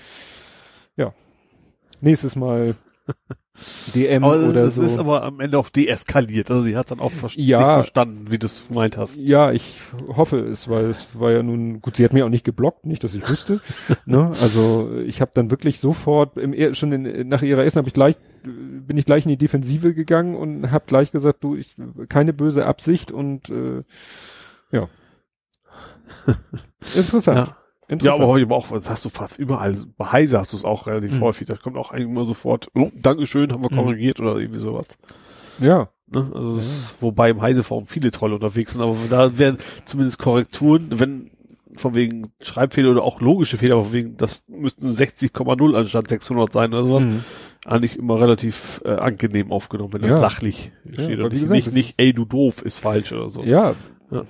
ja, 0.96 1.14
nächstes 2.02 2.36
Mal 2.36 2.74
DM 3.94 4.24
aber 4.24 4.50
oder 4.50 4.64
es, 4.66 4.76
so. 4.76 4.84
Es 4.84 4.92
ist 4.92 4.98
aber 4.98 5.24
am 5.24 5.40
Ende 5.40 5.58
auch 5.58 5.70
deeskaliert. 5.70 6.50
Also 6.52 6.64
sie 6.64 6.78
hat 6.78 6.92
dann 6.92 7.00
auch 7.00 7.12
ver 7.12 7.30
ja, 7.36 7.74
verstanden, 7.74 8.28
wie 8.30 8.38
du 8.38 8.46
es 8.46 8.68
gemeint 8.68 8.98
hast. 8.98 9.18
Ja, 9.18 9.52
ich 9.52 9.82
hoffe 10.08 10.40
es, 10.40 10.70
weil 10.70 10.86
es 10.86 11.08
war 11.14 11.32
ja 11.32 11.44
nun, 11.44 11.82
gut, 11.82 11.98
sie 11.98 12.06
hat 12.06 12.14
mir 12.14 12.26
auch 12.26 12.30
nicht 12.30 12.46
geblockt, 12.46 12.86
nicht, 12.86 13.04
dass 13.04 13.14
ich 13.14 13.28
wüsste. 13.30 13.62
ne? 14.06 14.32
Also 14.42 14.92
ich 15.06 15.22
habe 15.22 15.32
dann 15.34 15.52
wirklich 15.52 15.80
sofort, 15.80 16.38
im, 16.38 16.74
schon 16.74 16.92
in, 16.92 17.28
nach 17.28 17.42
ihrer 17.42 17.64
Essen 17.64 17.78
habe 17.78 17.88
ich 17.88 17.94
gleich, 17.94 18.16
bin 18.44 18.98
ich 18.98 19.06
gleich 19.06 19.26
in 19.26 19.30
die 19.30 19.38
Defensive 19.38 19.94
gegangen 19.94 20.36
und 20.36 20.72
habe 20.72 20.86
gleich 20.88 21.12
gesagt, 21.12 21.44
du, 21.44 21.56
ich 21.56 21.76
keine 22.08 22.34
böse 22.34 22.66
Absicht 22.66 23.12
und 23.12 23.50
äh, 23.50 23.84
ja. 24.72 24.88
Interessant. 26.96 27.48
Ja. 27.48 27.59
Ja, 28.02 28.14
aber 28.14 28.28
heute 28.28 28.52
auch, 28.52 28.68
das 28.70 28.90
hast 28.90 29.04
du 29.06 29.10
fast 29.10 29.40
überall. 29.40 29.76
Bei 29.98 30.06
Heise 30.12 30.38
hast 30.38 30.54
du 30.54 30.58
es 30.58 30.64
auch 30.64 30.86
relativ 30.86 31.14
mhm. 31.14 31.22
häufig. 31.22 31.48
Da 31.48 31.56
kommt 31.56 31.76
auch 31.76 31.92
eigentlich 31.92 32.08
immer 32.08 32.24
sofort, 32.24 32.68
oh, 32.76 32.92
Dankeschön, 32.94 33.52
haben 33.52 33.64
wir 33.64 33.72
mhm. 33.72 33.78
korrigiert 33.78 34.20
oder 34.20 34.38
irgendwie 34.38 34.60
sowas. 34.60 34.88
Ja. 35.60 35.90
Ne? 36.12 36.32
Also 36.34 36.56
das, 36.56 36.92
ja. 36.92 36.96
wobei 37.02 37.32
im 37.32 37.42
Heise-Forum 37.42 37.88
viele 37.88 38.12
Trolle 38.12 38.36
unterwegs 38.36 38.74
sind, 38.74 38.82
aber 38.82 38.96
da 39.10 39.38
werden 39.38 39.58
zumindest 39.86 40.20
Korrekturen, 40.20 40.88
wenn 40.92 41.32
von 41.78 41.96
wegen 41.96 42.28
Schreibfehler 42.42 42.92
oder 42.92 43.04
auch 43.04 43.22
logische 43.22 43.58
Fehler, 43.58 43.82
von 43.84 43.94
wegen, 43.94 44.18
das 44.18 44.44
müssten 44.48 44.90
60,0 44.90 45.78
anstatt 45.78 46.10
600 46.10 46.52
sein 46.52 46.74
oder 46.74 46.84
sowas, 46.84 47.06
mhm. 47.06 47.24
eigentlich 47.66 47.98
immer 47.98 48.20
relativ 48.20 48.82
äh, 48.86 48.90
angenehm 48.90 49.52
aufgenommen, 49.52 49.94
wenn 49.94 50.02
das 50.02 50.12
ja. 50.12 50.20
sachlich 50.20 50.72
ja, 50.86 51.04
steht 51.04 51.20
und 51.20 51.32
nicht, 51.32 51.42
gesagt, 51.42 51.52
nicht, 51.52 51.74
nicht, 51.74 51.94
ey, 51.98 52.14
du 52.14 52.26
doof, 52.26 52.64
ist 52.64 52.80
falsch 52.80 53.14
oder 53.14 53.30
so. 53.30 53.44
Ja, 53.44 53.76
ja 54.12 54.26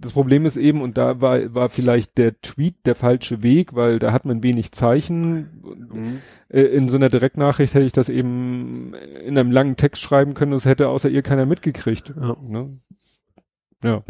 das 0.00 0.12
Problem 0.12 0.46
ist 0.46 0.56
eben, 0.56 0.80
und 0.80 0.96
da 0.96 1.20
war, 1.20 1.54
war 1.54 1.68
vielleicht 1.68 2.16
der 2.16 2.40
Tweet 2.40 2.74
der 2.86 2.94
falsche 2.94 3.42
Weg, 3.42 3.74
weil 3.74 3.98
da 3.98 4.12
hat 4.12 4.24
man 4.24 4.42
wenig 4.42 4.72
Zeichen. 4.72 5.88
Mhm. 5.92 6.20
Äh, 6.48 6.62
in 6.62 6.88
so 6.88 6.96
einer 6.96 7.08
Direktnachricht 7.08 7.74
hätte 7.74 7.84
ich 7.84 7.92
das 7.92 8.08
eben 8.08 8.94
in 8.94 9.36
einem 9.36 9.52
langen 9.52 9.76
Text 9.76 10.02
schreiben 10.02 10.34
können, 10.34 10.52
das 10.52 10.64
hätte 10.64 10.88
außer 10.88 11.10
ihr 11.10 11.22
keiner 11.22 11.46
mitgekriegt. 11.46 12.14
Ja. 12.20 12.36
Ne? 12.42 12.80
ja. 13.82 14.02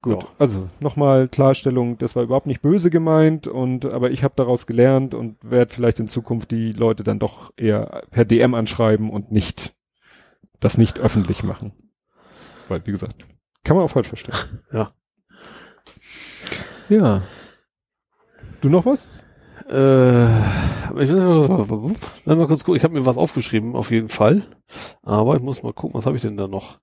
Gut, 0.00 0.22
ja. 0.22 0.28
also 0.38 0.68
nochmal 0.78 1.28
Klarstellung, 1.28 1.98
das 1.98 2.14
war 2.14 2.22
überhaupt 2.22 2.46
nicht 2.46 2.62
böse 2.62 2.88
gemeint 2.88 3.48
und 3.48 3.92
aber 3.92 4.12
ich 4.12 4.22
habe 4.22 4.34
daraus 4.36 4.66
gelernt 4.66 5.12
und 5.12 5.36
werde 5.42 5.74
vielleicht 5.74 5.98
in 5.98 6.06
Zukunft 6.06 6.52
die 6.52 6.70
Leute 6.70 7.02
dann 7.02 7.18
doch 7.18 7.52
eher 7.56 8.04
per 8.10 8.24
DM 8.24 8.54
anschreiben 8.54 9.10
und 9.10 9.32
nicht 9.32 9.74
das 10.60 10.78
nicht 10.78 11.00
öffentlich 11.00 11.42
machen. 11.42 11.72
Weil, 12.68 12.86
wie 12.86 12.92
gesagt, 12.92 13.26
kann 13.68 13.76
man 13.76 13.84
auch 13.84 13.90
falsch 13.90 14.08
verstehen. 14.08 14.34
Ja. 14.72 14.92
Ja. 16.88 17.22
Du 18.62 18.70
noch 18.70 18.86
was? 18.86 19.10
Äh, 19.68 20.24
ich 21.02 21.10
mal 21.10 22.46
kurz 22.46 22.64
gucken. 22.64 22.76
Ich 22.76 22.84
habe 22.84 22.94
mir 22.94 23.04
was 23.04 23.18
aufgeschrieben, 23.18 23.76
auf 23.76 23.90
jeden 23.90 24.08
Fall. 24.08 24.42
Aber 25.02 25.36
ich 25.36 25.42
muss 25.42 25.62
mal 25.62 25.74
gucken, 25.74 25.94
was 25.94 26.06
habe 26.06 26.16
ich 26.16 26.22
denn 26.22 26.38
da 26.38 26.48
noch? 26.48 26.80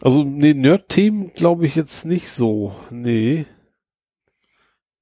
Also, 0.00 0.22
nee, 0.22 0.54
Nerd-Themen 0.54 1.32
glaube 1.34 1.66
ich 1.66 1.74
jetzt 1.74 2.04
nicht 2.06 2.30
so. 2.30 2.76
Nee. 2.90 3.46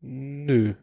Nö. 0.00 0.74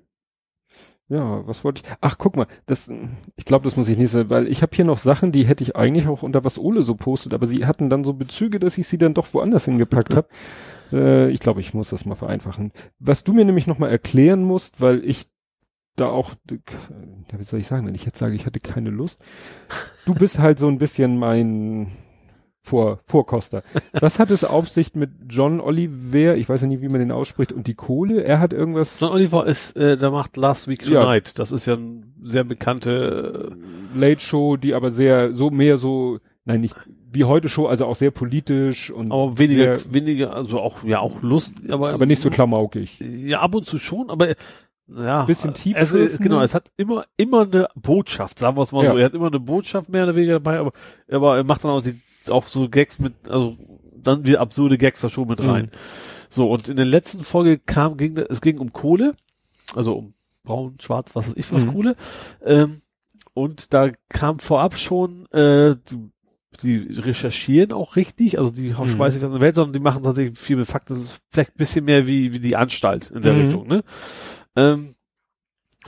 Ja, 1.07 1.45
was 1.47 1.63
wollte 1.63 1.83
ich? 1.83 1.91
Ach, 2.01 2.17
guck 2.17 2.35
mal, 2.35 2.47
das, 2.65 2.89
ich 3.35 3.45
glaube, 3.45 3.63
das 3.63 3.77
muss 3.77 3.87
ich 3.87 3.97
nicht 3.97 4.09
sagen, 4.09 4.29
weil 4.31 4.47
ich 4.47 4.63
habe 4.63 4.75
hier 4.75 4.85
noch 4.85 4.97
Sachen, 4.97 5.31
die 5.31 5.45
hätte 5.45 5.63
ich 5.63 5.75
eigentlich 5.75 6.07
auch 6.07 6.23
unter 6.23 6.43
was 6.43 6.57
Ole 6.57 6.81
so 6.81 6.95
postet, 6.95 7.33
aber 7.35 7.45
sie 7.45 7.67
hatten 7.67 7.89
dann 7.91 8.03
so 8.03 8.13
Bezüge, 8.13 8.59
dass 8.59 8.77
ich 8.79 8.87
sie 8.87 8.97
dann 8.97 9.13
doch 9.13 9.33
woanders 9.33 9.65
hingepackt 9.65 10.15
habe. 10.15 10.27
Äh, 10.91 11.31
ich 11.31 11.39
glaube, 11.39 11.61
ich 11.61 11.73
muss 11.73 11.89
das 11.89 12.05
mal 12.05 12.13
vereinfachen. 12.13 12.71
Was 12.99 13.23
du 13.23 13.33
mir 13.33 13.43
nämlich 13.43 13.65
nochmal 13.65 13.89
erklären 13.89 14.43
musst, 14.43 14.81
weil 14.81 15.03
ich 15.03 15.25
da 15.95 16.09
auch, 16.09 16.35
ja, 16.51 17.39
wie 17.39 17.43
soll 17.43 17.59
ich 17.59 17.65
sagen, 17.65 17.87
wenn 17.87 17.95
ich 17.95 18.05
jetzt 18.05 18.19
sage, 18.19 18.35
ich 18.35 18.45
hatte 18.45 18.59
keine 18.59 18.91
Lust. 18.91 19.19
Du 20.05 20.13
bist 20.13 20.37
halt 20.37 20.59
so 20.59 20.67
ein 20.67 20.77
bisschen 20.77 21.17
mein 21.17 21.91
Vor 22.65 22.99
Vorkoster. 23.05 23.61
Was 23.93 24.17
hat 24.17 24.31
es 24.31 24.43
auf 24.43 24.67
sich 24.69 24.95
mit 24.95 25.11
John 25.29 25.61
Oliver? 25.61 26.35
Ich 26.35 26.49
weiß 26.49 26.61
ja 26.61 26.67
nie, 26.67 26.81
wie 26.81 26.89
man 26.89 26.99
den 26.99 27.11
ausspricht. 27.11 27.51
Und 27.51 27.67
die 27.67 27.75
Kohle? 27.75 28.23
Er 28.23 28.39
hat 28.39 28.53
irgendwas. 28.53 28.99
John 28.99 29.11
Oliver 29.11 29.45
ist, 29.45 29.75
äh, 29.77 29.97
der 29.97 30.09
macht 30.09 30.35
Last 30.35 30.67
Week 30.67 30.83
Tonight. 30.83 31.27
Ja. 31.27 31.33
Das 31.35 31.51
ist 31.51 31.67
ja 31.67 31.75
ein 31.75 32.15
sehr 32.23 32.43
bekannte 32.43 33.51
äh, 33.95 33.99
Late 33.99 34.19
Show, 34.19 34.57
die 34.57 34.73
aber 34.73 34.91
sehr, 34.91 35.33
so 35.33 35.51
mehr 35.51 35.77
so, 35.77 36.17
nein, 36.45 36.61
nicht 36.61 36.75
wie 37.11 37.23
heute 37.23 37.49
Show, 37.49 37.67
also 37.67 37.85
auch 37.85 37.95
sehr 37.95 38.09
politisch 38.09 38.89
und 38.89 39.11
aber 39.11 39.37
weniger, 39.37 39.77
sehr, 39.77 39.93
weniger, 39.93 40.35
also 40.35 40.59
auch 40.59 40.83
ja 40.83 40.99
auch 40.99 41.21
Lust, 41.21 41.53
aber 41.71 41.93
aber 41.93 42.05
nicht 42.05 42.21
so 42.21 42.29
klamaukig. 42.29 42.99
Ja, 42.99 43.39
ab 43.39 43.55
und 43.55 43.65
zu 43.65 43.77
schon, 43.77 44.09
aber 44.09 44.33
ja, 44.87 45.23
bisschen 45.23 45.53
tief. 45.53 45.75
Es, 45.77 45.93
genau, 46.19 46.41
es 46.41 46.53
hat 46.53 46.71
immer 46.77 47.05
immer 47.15 47.43
eine 47.43 47.67
Botschaft, 47.75 48.39
sagen 48.39 48.57
wir 48.57 48.63
es 48.63 48.71
mal 48.71 48.83
ja. 48.83 48.91
so. 48.91 48.97
Er 48.97 49.05
hat 49.05 49.13
immer 49.13 49.27
eine 49.27 49.39
Botschaft 49.39 49.87
mehr 49.87 50.03
oder 50.03 50.15
weniger 50.15 50.33
dabei, 50.33 50.59
aber 50.59 50.73
aber 51.09 51.37
er 51.37 51.43
macht 51.45 51.63
dann 51.63 51.71
auch 51.71 51.81
die 51.81 51.99
auch 52.31 52.47
so 52.47 52.69
Gags 52.69 52.99
mit, 52.99 53.13
also 53.29 53.57
dann 53.95 54.25
wieder 54.25 54.39
absurde 54.39 54.77
Gags 54.77 55.01
da 55.01 55.09
schon 55.09 55.27
mit 55.27 55.41
mhm. 55.41 55.49
rein. 55.49 55.65
Mhm. 55.65 55.69
So 56.29 56.49
und 56.49 56.69
in 56.69 56.75
der 56.75 56.85
letzten 56.85 57.23
Folge 57.23 57.57
kam 57.57 57.97
ging 57.97 58.17
es 58.17 58.41
ging 58.41 58.59
um 58.59 58.73
Kohle, 58.73 59.15
also 59.75 59.95
um 59.97 60.13
braun, 60.43 60.75
schwarz, 60.79 61.15
was 61.15 61.27
weiß 61.27 61.33
ich 61.37 61.51
was 61.51 61.65
mhm. 61.65 61.73
Kohle. 61.73 61.95
Ähm, 62.43 62.81
und 63.33 63.73
da 63.73 63.91
kam 64.09 64.39
vorab 64.39 64.77
schon 64.77 65.25
äh, 65.31 65.75
die 66.61 66.77
recherchieren 66.77 67.73
auch 67.73 67.95
richtig, 67.95 68.39
also 68.39 68.51
die 68.51 68.69
mhm. 68.69 68.87
schmeißen 68.87 69.19
nicht 69.19 69.27
aus 69.27 69.33
der 69.33 69.41
Welt, 69.41 69.55
sondern 69.55 69.73
die 69.73 69.79
machen 69.79 70.03
tatsächlich 70.03 70.37
viel 70.37 70.55
mit 70.55 70.67
Fakten. 70.67 70.95
Das 70.95 71.03
ist 71.03 71.19
vielleicht 71.31 71.51
ein 71.51 71.57
bisschen 71.57 71.85
mehr 71.85 72.07
wie, 72.07 72.33
wie 72.33 72.39
die 72.39 72.55
Anstalt 72.55 73.11
in 73.11 73.23
der 73.23 73.33
mhm. 73.33 73.41
Richtung, 73.41 73.67
ne? 73.67 73.83
Ähm, 74.55 74.95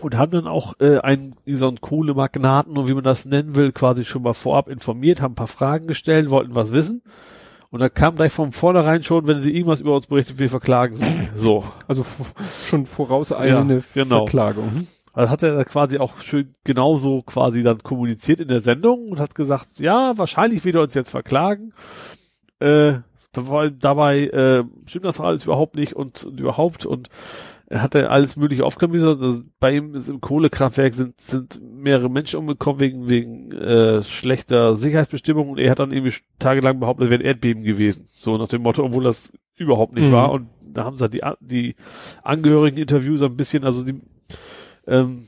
und 0.02 0.18
haben 0.18 0.32
dann 0.32 0.48
auch 0.48 0.76
äh, 0.80 1.00
einen, 1.00 1.36
so 1.46 1.68
einen 1.68 1.82
Kohlemagnaten 1.82 2.78
und 2.78 2.88
wie 2.88 2.94
man 2.94 3.04
das 3.04 3.26
nennen 3.26 3.56
will, 3.56 3.72
quasi 3.72 4.06
schon 4.06 4.24
mal 4.24 4.34
vorab 4.34 4.68
informiert, 4.68 5.22
haben 5.22 5.34
ein 5.34 5.36
paar 5.36 5.48
Fragen 5.48 5.88
gestellt, 5.88 6.30
wollten 6.30 6.56
was 6.56 6.72
wissen. 6.72 7.02
Und 7.70 7.82
da 7.82 7.90
kam 7.90 8.16
gleich 8.16 8.32
von 8.32 8.54
vornherein 8.54 9.04
schon, 9.04 9.28
wenn 9.28 9.42
sie 9.42 9.52
irgendwas 9.52 9.82
über 9.82 9.96
uns 9.96 10.08
berichtet, 10.08 10.40
wir 10.40 10.50
verklagen 10.50 10.96
sie. 10.96 11.06
So. 11.36 11.64
Also 11.88 12.06
schon 12.68 12.86
vorauseilende 12.86 13.76
ja, 13.94 14.04
genau. 14.04 14.26
Verklagung. 14.26 14.72
Hm? 14.72 14.88
Also 15.14 15.32
hat 15.32 15.44
er 15.44 15.66
quasi 15.66 15.98
auch 15.98 16.20
schön 16.20 16.54
genauso 16.64 17.24
quasi 17.24 17.64
dann 17.64 17.80
kommuniziert 17.80 18.40
in 18.40 18.48
der 18.48 18.62
Sendung 18.62 19.10
und 19.10 19.20
hat 19.20 19.36
gesagt, 19.36 19.80
ja, 19.80 20.18
wahrscheinlich 20.18 20.64
wird 20.64 20.76
er 20.76 20.84
uns 20.84 20.94
jetzt 20.94 21.10
verklagen. 21.10 21.74
Äh, 22.60 23.00
dabei, 23.34 23.70
dabei 23.70 24.28
äh, 24.28 24.64
stimmt 24.86 25.06
das 25.06 25.20
alles 25.20 25.44
überhaupt 25.44 25.76
nicht 25.76 25.96
und, 25.96 26.24
und 26.24 26.40
überhaupt 26.40 26.86
und 26.86 27.10
er 27.70 27.82
hatte 27.82 28.10
alles 28.10 28.38
mögliche 28.38 28.66
aufklamüsert. 28.66 29.22
Also 29.22 29.44
bei 29.60 29.76
ihm 29.76 29.94
ist 29.94 30.08
im 30.08 30.22
Kohlekraftwerk 30.22 30.94
sind, 30.94 31.20
sind 31.20 31.60
mehrere 31.62 32.10
Menschen 32.10 32.40
umgekommen 32.40 32.80
wegen, 32.80 33.10
wegen 33.10 33.52
äh, 33.52 34.04
schlechter 34.04 34.78
Sicherheitsbestimmungen 34.78 35.52
und 35.52 35.60
er 35.60 35.72
hat 35.72 35.80
dann 35.80 35.92
irgendwie 35.92 36.16
tagelang 36.40 36.80
behauptet, 36.80 37.06
es 37.06 37.12
wäre 37.12 37.22
ein 37.22 37.26
Erdbeben 37.26 37.64
gewesen. 37.64 38.08
So 38.14 38.36
nach 38.36 38.48
dem 38.48 38.62
Motto, 38.62 38.84
obwohl 38.84 39.04
das 39.04 39.34
überhaupt 39.58 39.94
nicht 39.94 40.08
mhm. 40.08 40.14
war. 40.14 40.32
Und 40.32 40.48
da 40.66 40.86
haben 40.86 40.98
sie 40.98 41.04
halt 41.04 41.14
die, 41.14 41.22
die 41.42 41.76
Angehörigen 42.24 42.78
Interviews 42.78 43.22
ein 43.22 43.36
bisschen, 43.36 43.66
also 43.66 43.84
die 43.84 44.02
ähm, 44.88 45.28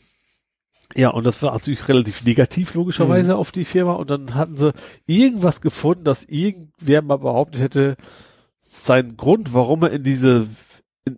ja, 0.96 1.10
und 1.10 1.24
das 1.26 1.44
war 1.44 1.52
natürlich 1.52 1.88
relativ 1.88 2.24
negativ, 2.24 2.74
logischerweise, 2.74 3.34
mhm. 3.34 3.38
auf 3.38 3.52
die 3.52 3.66
Firma. 3.66 3.94
Und 3.94 4.10
dann 4.10 4.34
hatten 4.34 4.58
sie 4.58 4.74
irgendwas 5.06 5.62
gefunden, 5.62 6.04
dass 6.04 6.24
irgendwer 6.24 7.02
mal 7.02 7.18
behauptet 7.18 7.62
hätte, 7.62 7.98
sein 8.60 9.18
Grund, 9.18 9.54
warum 9.54 9.84
er 9.84 9.92
in 9.92 10.04
diese 10.04 10.48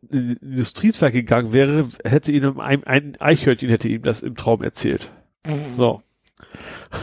in, 0.10 0.20
in 0.20 0.38
Industriezweig 0.38 1.14
gegangen 1.14 1.54
wäre, 1.54 1.88
hätte 2.04 2.32
ihm 2.32 2.60
ein, 2.60 2.84
ein 2.84 3.16
Eichhörnchen 3.20 3.70
hätte 3.70 3.90
ihm 3.90 4.04
das 4.04 4.22
im 4.22 4.36
Traum 4.36 4.62
erzählt. 4.62 5.12
Mhm. 5.46 5.76
So. 5.76 6.02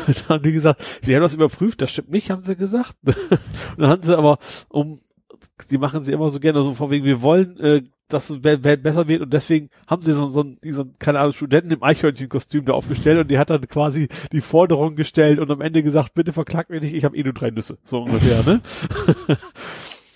Und 0.06 0.08
dann 0.20 0.28
haben 0.28 0.42
die 0.42 0.52
gesagt, 0.52 0.82
wir 1.02 1.16
haben 1.16 1.22
das 1.22 1.34
überprüft, 1.34 1.82
das 1.82 1.90
stimmt 1.90 2.10
nicht, 2.10 2.30
haben 2.30 2.44
sie 2.44 2.56
gesagt. 2.56 2.94
und 3.04 3.38
dann 3.78 3.90
haben 3.90 4.02
sie 4.02 4.16
aber, 4.16 4.38
um, 4.68 5.00
die 5.70 5.78
machen 5.78 6.04
sie 6.04 6.12
immer 6.12 6.28
so 6.28 6.40
gerne 6.40 6.62
so 6.62 6.74
von 6.74 6.90
wegen, 6.90 7.04
wir 7.04 7.22
wollen 7.22 7.58
äh, 7.60 7.82
dass 8.08 8.30
es 8.30 8.40
besser 8.40 9.06
wird 9.06 9.20
und 9.20 9.32
deswegen 9.32 9.68
haben 9.86 10.02
sie 10.02 10.12
so, 10.12 10.30
so, 10.30 10.44
so 10.62 10.84
keine 10.98 11.20
Ahnung, 11.20 11.34
Studenten 11.34 11.72
im 11.72 11.82
Eichhörnchenkostüm 11.82 12.64
da 12.64 12.72
aufgestellt 12.72 13.18
und 13.18 13.30
die 13.30 13.38
hat 13.38 13.50
dann 13.50 13.68
quasi 13.68 14.08
die 14.32 14.40
Forderung 14.40 14.96
gestellt 14.96 15.38
und 15.38 15.50
am 15.50 15.60
Ende 15.60 15.82
gesagt, 15.82 16.14
bitte 16.14 16.32
verklagt 16.32 16.70
mich 16.70 16.80
nicht, 16.80 16.94
ich 16.94 17.04
habe 17.04 17.16
eh 17.16 17.22
nur 17.22 17.34
drei 17.34 17.50
Nüsse, 17.50 17.78
so 17.84 18.02
ungefähr, 18.02 18.42
ne? 18.44 18.60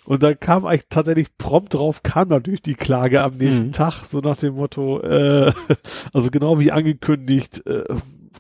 und 0.05 0.23
dann 0.23 0.39
kam 0.39 0.67
eigentlich 0.67 0.89
tatsächlich 0.89 1.37
prompt 1.39 1.75
drauf, 1.75 2.03
kam 2.03 2.29
natürlich 2.29 2.63
die 2.63 2.75
Klage 2.75 3.23
am 3.23 3.37
nächsten 3.37 3.67
mhm. 3.67 3.73
Tag, 3.73 4.05
so 4.05 4.21
nach 4.21 4.37
dem 4.37 4.55
Motto, 4.55 5.01
äh, 5.01 5.53
also 6.13 6.31
genau 6.31 6.59
wie 6.59 6.73
angekündigt, 6.73 7.65
äh, 7.67 7.85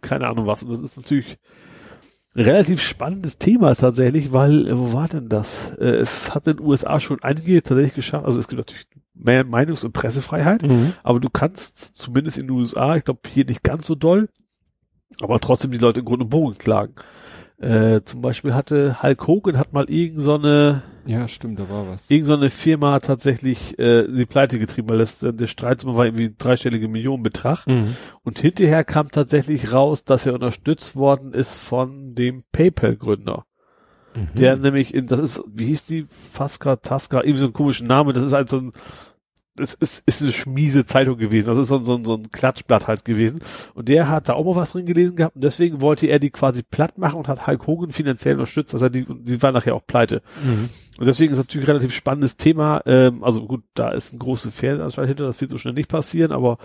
keine 0.00 0.26
Ahnung 0.28 0.46
was. 0.46 0.64
Und 0.64 0.70
das 0.70 0.80
ist 0.80 0.96
natürlich 0.96 1.38
relativ 2.34 2.80
spannendes 2.80 3.38
Thema 3.38 3.74
tatsächlich, 3.76 4.32
weil, 4.32 4.66
äh, 4.66 4.78
wo 4.78 4.92
war 4.92 5.08
denn 5.08 5.28
das? 5.28 5.70
Äh, 5.78 5.96
es 5.96 6.34
hat 6.34 6.46
in 6.48 6.56
den 6.56 6.66
USA 6.66 6.98
schon 6.98 7.22
einige 7.22 7.62
tatsächlich 7.62 7.94
geschafft, 7.94 8.24
also 8.24 8.40
es 8.40 8.48
gibt 8.48 8.58
natürlich 8.58 8.86
mehr 9.14 9.44
Meinungs- 9.44 9.84
und 9.84 9.92
Pressefreiheit, 9.92 10.62
mhm. 10.62 10.94
aber 11.04 11.20
du 11.20 11.28
kannst 11.30 11.96
zumindest 11.96 12.38
in 12.38 12.48
den 12.48 12.56
USA, 12.56 12.96
ich 12.96 13.04
glaube 13.04 13.20
hier 13.28 13.44
nicht 13.44 13.62
ganz 13.62 13.86
so 13.86 13.94
doll, 13.94 14.28
aber 15.20 15.38
trotzdem 15.38 15.70
die 15.70 15.78
Leute 15.78 16.00
in 16.00 16.06
Grund 16.06 16.22
und 16.22 16.30
Bogen 16.30 16.58
klagen. 16.58 16.94
Äh, 17.62 18.02
zum 18.04 18.22
Beispiel 18.22 18.54
hatte 18.54 19.00
Hulk 19.04 19.28
Hogan 19.28 19.56
hat 19.56 19.72
mal 19.72 19.88
irgend 19.88 20.20
so 20.20 20.34
eine 20.34 20.82
ja 21.06 21.28
stimmt 21.28 21.60
da 21.60 21.68
war 21.70 21.86
was 21.86 22.10
irgend 22.10 22.26
so 22.26 22.34
eine 22.34 22.50
Firma 22.50 22.98
tatsächlich 22.98 23.78
äh, 23.78 24.04
die 24.08 24.26
Pleite 24.26 24.58
getrieben 24.58 24.88
weil 24.88 24.98
das 24.98 25.20
der 25.20 25.46
Streit 25.46 25.84
war 25.84 26.04
irgendwie 26.04 26.34
dreistellige 26.36 26.88
Millionenbetrag 26.88 27.68
mhm. 27.68 27.96
und 28.24 28.40
hinterher 28.40 28.82
kam 28.82 29.12
tatsächlich 29.12 29.72
raus 29.72 30.02
dass 30.02 30.26
er 30.26 30.34
unterstützt 30.34 30.96
worden 30.96 31.34
ist 31.34 31.56
von 31.56 32.16
dem 32.16 32.42
PayPal 32.50 32.96
Gründer 32.96 33.44
mhm. 34.16 34.30
der 34.34 34.56
nämlich 34.56 34.92
in 34.92 35.06
das 35.06 35.20
ist 35.20 35.44
wie 35.46 35.66
hieß 35.66 35.86
die 35.86 36.06
Faska 36.10 36.74
Taska 36.74 37.20
irgendwie 37.20 37.42
so 37.42 37.46
ein 37.46 37.52
komischen 37.52 37.86
Name 37.86 38.12
das 38.12 38.24
ist 38.24 38.32
halt 38.32 38.48
so 38.48 38.58
ein 38.58 38.72
es 39.58 39.74
ist, 39.74 40.02
ist 40.06 40.22
eine 40.22 40.32
schmiese 40.32 40.86
Zeitung 40.86 41.18
gewesen. 41.18 41.48
Das 41.48 41.58
ist 41.58 41.68
so, 41.68 41.78
so, 41.82 42.02
so 42.02 42.14
ein 42.14 42.30
Klatschblatt 42.30 42.86
halt 42.86 43.04
gewesen. 43.04 43.40
Und 43.74 43.88
der 43.88 44.08
hat 44.08 44.28
da 44.28 44.34
auch 44.34 44.44
mal 44.44 44.56
was 44.56 44.72
drin 44.72 44.86
gelesen 44.86 45.16
gehabt 45.16 45.36
und 45.36 45.44
deswegen 45.44 45.80
wollte 45.80 46.06
er 46.06 46.18
die 46.18 46.30
quasi 46.30 46.62
platt 46.62 46.96
machen 46.98 47.16
und 47.16 47.28
hat 47.28 47.46
Hulk 47.46 47.66
Hogan 47.66 47.90
finanziell 47.90 48.34
unterstützt. 48.34 48.72
Also 48.72 48.88
die, 48.88 49.04
die 49.06 49.42
war 49.42 49.52
nachher 49.52 49.74
auch 49.74 49.86
pleite. 49.86 50.22
Mhm. 50.42 50.70
Und 50.98 51.06
deswegen 51.06 51.32
ist 51.32 51.38
natürlich 51.38 51.66
ein 51.66 51.72
relativ 51.72 51.94
spannendes 51.94 52.36
Thema. 52.36 52.82
Ähm, 52.86 53.22
also 53.22 53.46
gut, 53.46 53.62
da 53.74 53.90
ist 53.90 54.14
ein 54.14 54.18
großes 54.18 54.54
Fernanstalt 54.54 55.08
hinter, 55.08 55.24
das 55.24 55.40
wird 55.40 55.50
so 55.50 55.58
schnell 55.58 55.74
nicht 55.74 55.88
passieren, 55.88 56.32
aber 56.32 56.58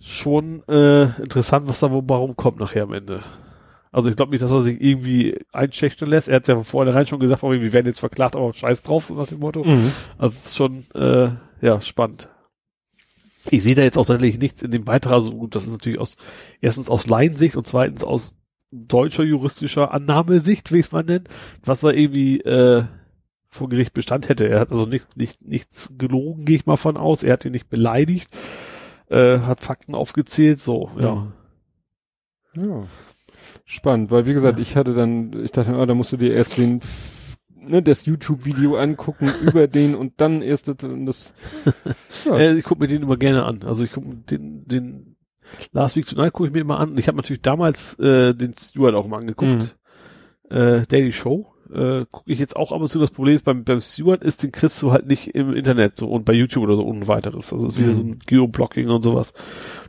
schon 0.00 0.62
äh, 0.68 1.04
interessant, 1.22 1.66
was 1.66 1.80
da 1.80 1.90
wo 1.90 2.02
warum 2.06 2.36
kommt 2.36 2.60
nachher 2.60 2.84
am 2.84 2.92
Ende. 2.92 3.22
Also 3.98 4.10
ich 4.10 4.14
glaube 4.14 4.30
nicht, 4.30 4.42
dass 4.42 4.52
er 4.52 4.60
sich 4.60 4.80
irgendwie 4.80 5.36
einschächtern 5.52 6.08
lässt. 6.08 6.28
Er 6.28 6.36
hat 6.36 6.46
ja 6.46 6.54
von 6.54 6.64
vornherein 6.64 7.04
schon 7.08 7.18
gesagt, 7.18 7.42
oh, 7.42 7.50
wir 7.50 7.72
werden 7.72 7.86
jetzt 7.86 7.98
verklagt, 7.98 8.36
aber 8.36 8.54
scheiß 8.54 8.84
drauf, 8.84 9.06
so 9.06 9.14
nach 9.14 9.26
dem 9.26 9.40
Motto. 9.40 9.64
Mhm. 9.64 9.90
Also 10.16 10.36
es 10.38 10.46
ist 10.46 10.56
schon 10.56 10.84
äh, 10.94 11.30
ja, 11.60 11.80
spannend. 11.80 12.28
Ich 13.50 13.64
sehe 13.64 13.74
da 13.74 13.82
jetzt 13.82 13.98
auch 13.98 14.06
tatsächlich 14.06 14.38
nichts 14.38 14.62
in 14.62 14.70
dem 14.70 14.84
Beitrag. 14.84 15.14
Also 15.14 15.32
gut, 15.32 15.56
das 15.56 15.64
ist 15.64 15.72
natürlich 15.72 15.98
aus, 15.98 16.14
erstens 16.60 16.88
aus 16.88 17.08
Laiensicht 17.08 17.56
und 17.56 17.66
zweitens 17.66 18.04
aus 18.04 18.36
deutscher 18.70 19.24
juristischer 19.24 19.92
Annahmesicht, 19.92 20.72
wie 20.72 20.78
es 20.78 20.92
man 20.92 21.06
nennt, 21.06 21.28
was 21.64 21.82
er 21.82 21.94
irgendwie 21.94 22.38
äh, 22.42 22.84
vor 23.48 23.68
Gericht 23.68 23.94
Bestand 23.94 24.28
hätte. 24.28 24.48
Er 24.48 24.60
hat 24.60 24.70
also 24.70 24.86
nicht, 24.86 25.16
nicht, 25.16 25.42
nichts 25.42 25.92
gelogen, 25.98 26.44
gehe 26.44 26.54
ich 26.54 26.66
mal 26.66 26.76
von 26.76 26.96
aus. 26.96 27.24
Er 27.24 27.32
hat 27.32 27.44
ihn 27.44 27.50
nicht 27.50 27.68
beleidigt, 27.68 28.30
äh, 29.08 29.40
hat 29.40 29.58
Fakten 29.58 29.96
aufgezählt, 29.96 30.60
so, 30.60 30.88
ja. 31.00 31.32
Ja. 32.54 32.86
Spannend, 33.70 34.10
weil 34.10 34.24
wie 34.24 34.32
gesagt, 34.32 34.58
ich 34.58 34.76
hatte 34.76 34.94
dann, 34.94 35.44
ich 35.44 35.52
dachte, 35.52 35.76
oh, 35.76 35.84
da 35.84 35.92
musst 35.92 36.10
du 36.10 36.16
dir 36.16 36.32
erst 36.32 36.56
den 36.56 36.80
ne, 37.54 37.82
das 37.82 38.06
YouTube-Video 38.06 38.76
angucken 38.76 39.30
über 39.42 39.68
den 39.68 39.94
und 39.94 40.14
dann 40.16 40.40
erst 40.40 40.68
das. 40.68 41.34
ja. 42.24 42.38
äh, 42.38 42.54
ich 42.56 42.64
gucke 42.64 42.80
mir 42.80 42.88
den 42.88 43.02
immer 43.02 43.18
gerne 43.18 43.44
an. 43.44 43.62
Also 43.64 43.84
ich 43.84 43.92
gucke 43.92 44.06
den, 44.30 44.66
den 44.66 45.16
Last 45.72 45.96
Week 45.96 46.06
Tonight 46.06 46.32
gucke 46.32 46.48
ich 46.48 46.54
mir 46.54 46.60
immer 46.60 46.80
an. 46.80 46.96
Ich 46.96 47.08
habe 47.08 47.18
natürlich 47.18 47.42
damals 47.42 47.98
äh, 47.98 48.32
den 48.32 48.54
Stuart 48.54 48.94
auch 48.94 49.06
mal 49.06 49.18
angeguckt. 49.18 49.76
Mhm. 50.48 50.56
Äh, 50.56 50.86
Daily 50.86 51.12
Show. 51.12 51.52
Äh, 51.70 52.06
gucke 52.10 52.32
ich 52.32 52.38
jetzt 52.38 52.56
auch 52.56 52.72
ab 52.72 52.80
und 52.80 52.88
zu. 52.88 52.98
Das 52.98 53.10
Problem 53.10 53.34
ist, 53.34 53.44
beim, 53.44 53.64
beim 53.64 53.82
Stewart 53.82 54.22
ist, 54.22 54.42
den 54.42 54.50
kriegst 54.50 54.80
du 54.80 54.92
halt 54.92 55.06
nicht 55.06 55.34
im 55.34 55.52
Internet 55.52 55.98
so 55.98 56.08
und 56.08 56.24
bei 56.24 56.32
YouTube 56.32 56.64
oder 56.64 56.76
so 56.76 56.86
und 56.86 57.06
weiteres. 57.06 57.52
Also 57.52 57.66
es 57.66 57.74
ist 57.74 57.78
wieder 57.78 57.92
mhm. 57.92 57.96
so 57.96 58.02
ein 58.04 58.18
Geoblocking 58.24 58.88
und 58.88 59.02
sowas. 59.02 59.34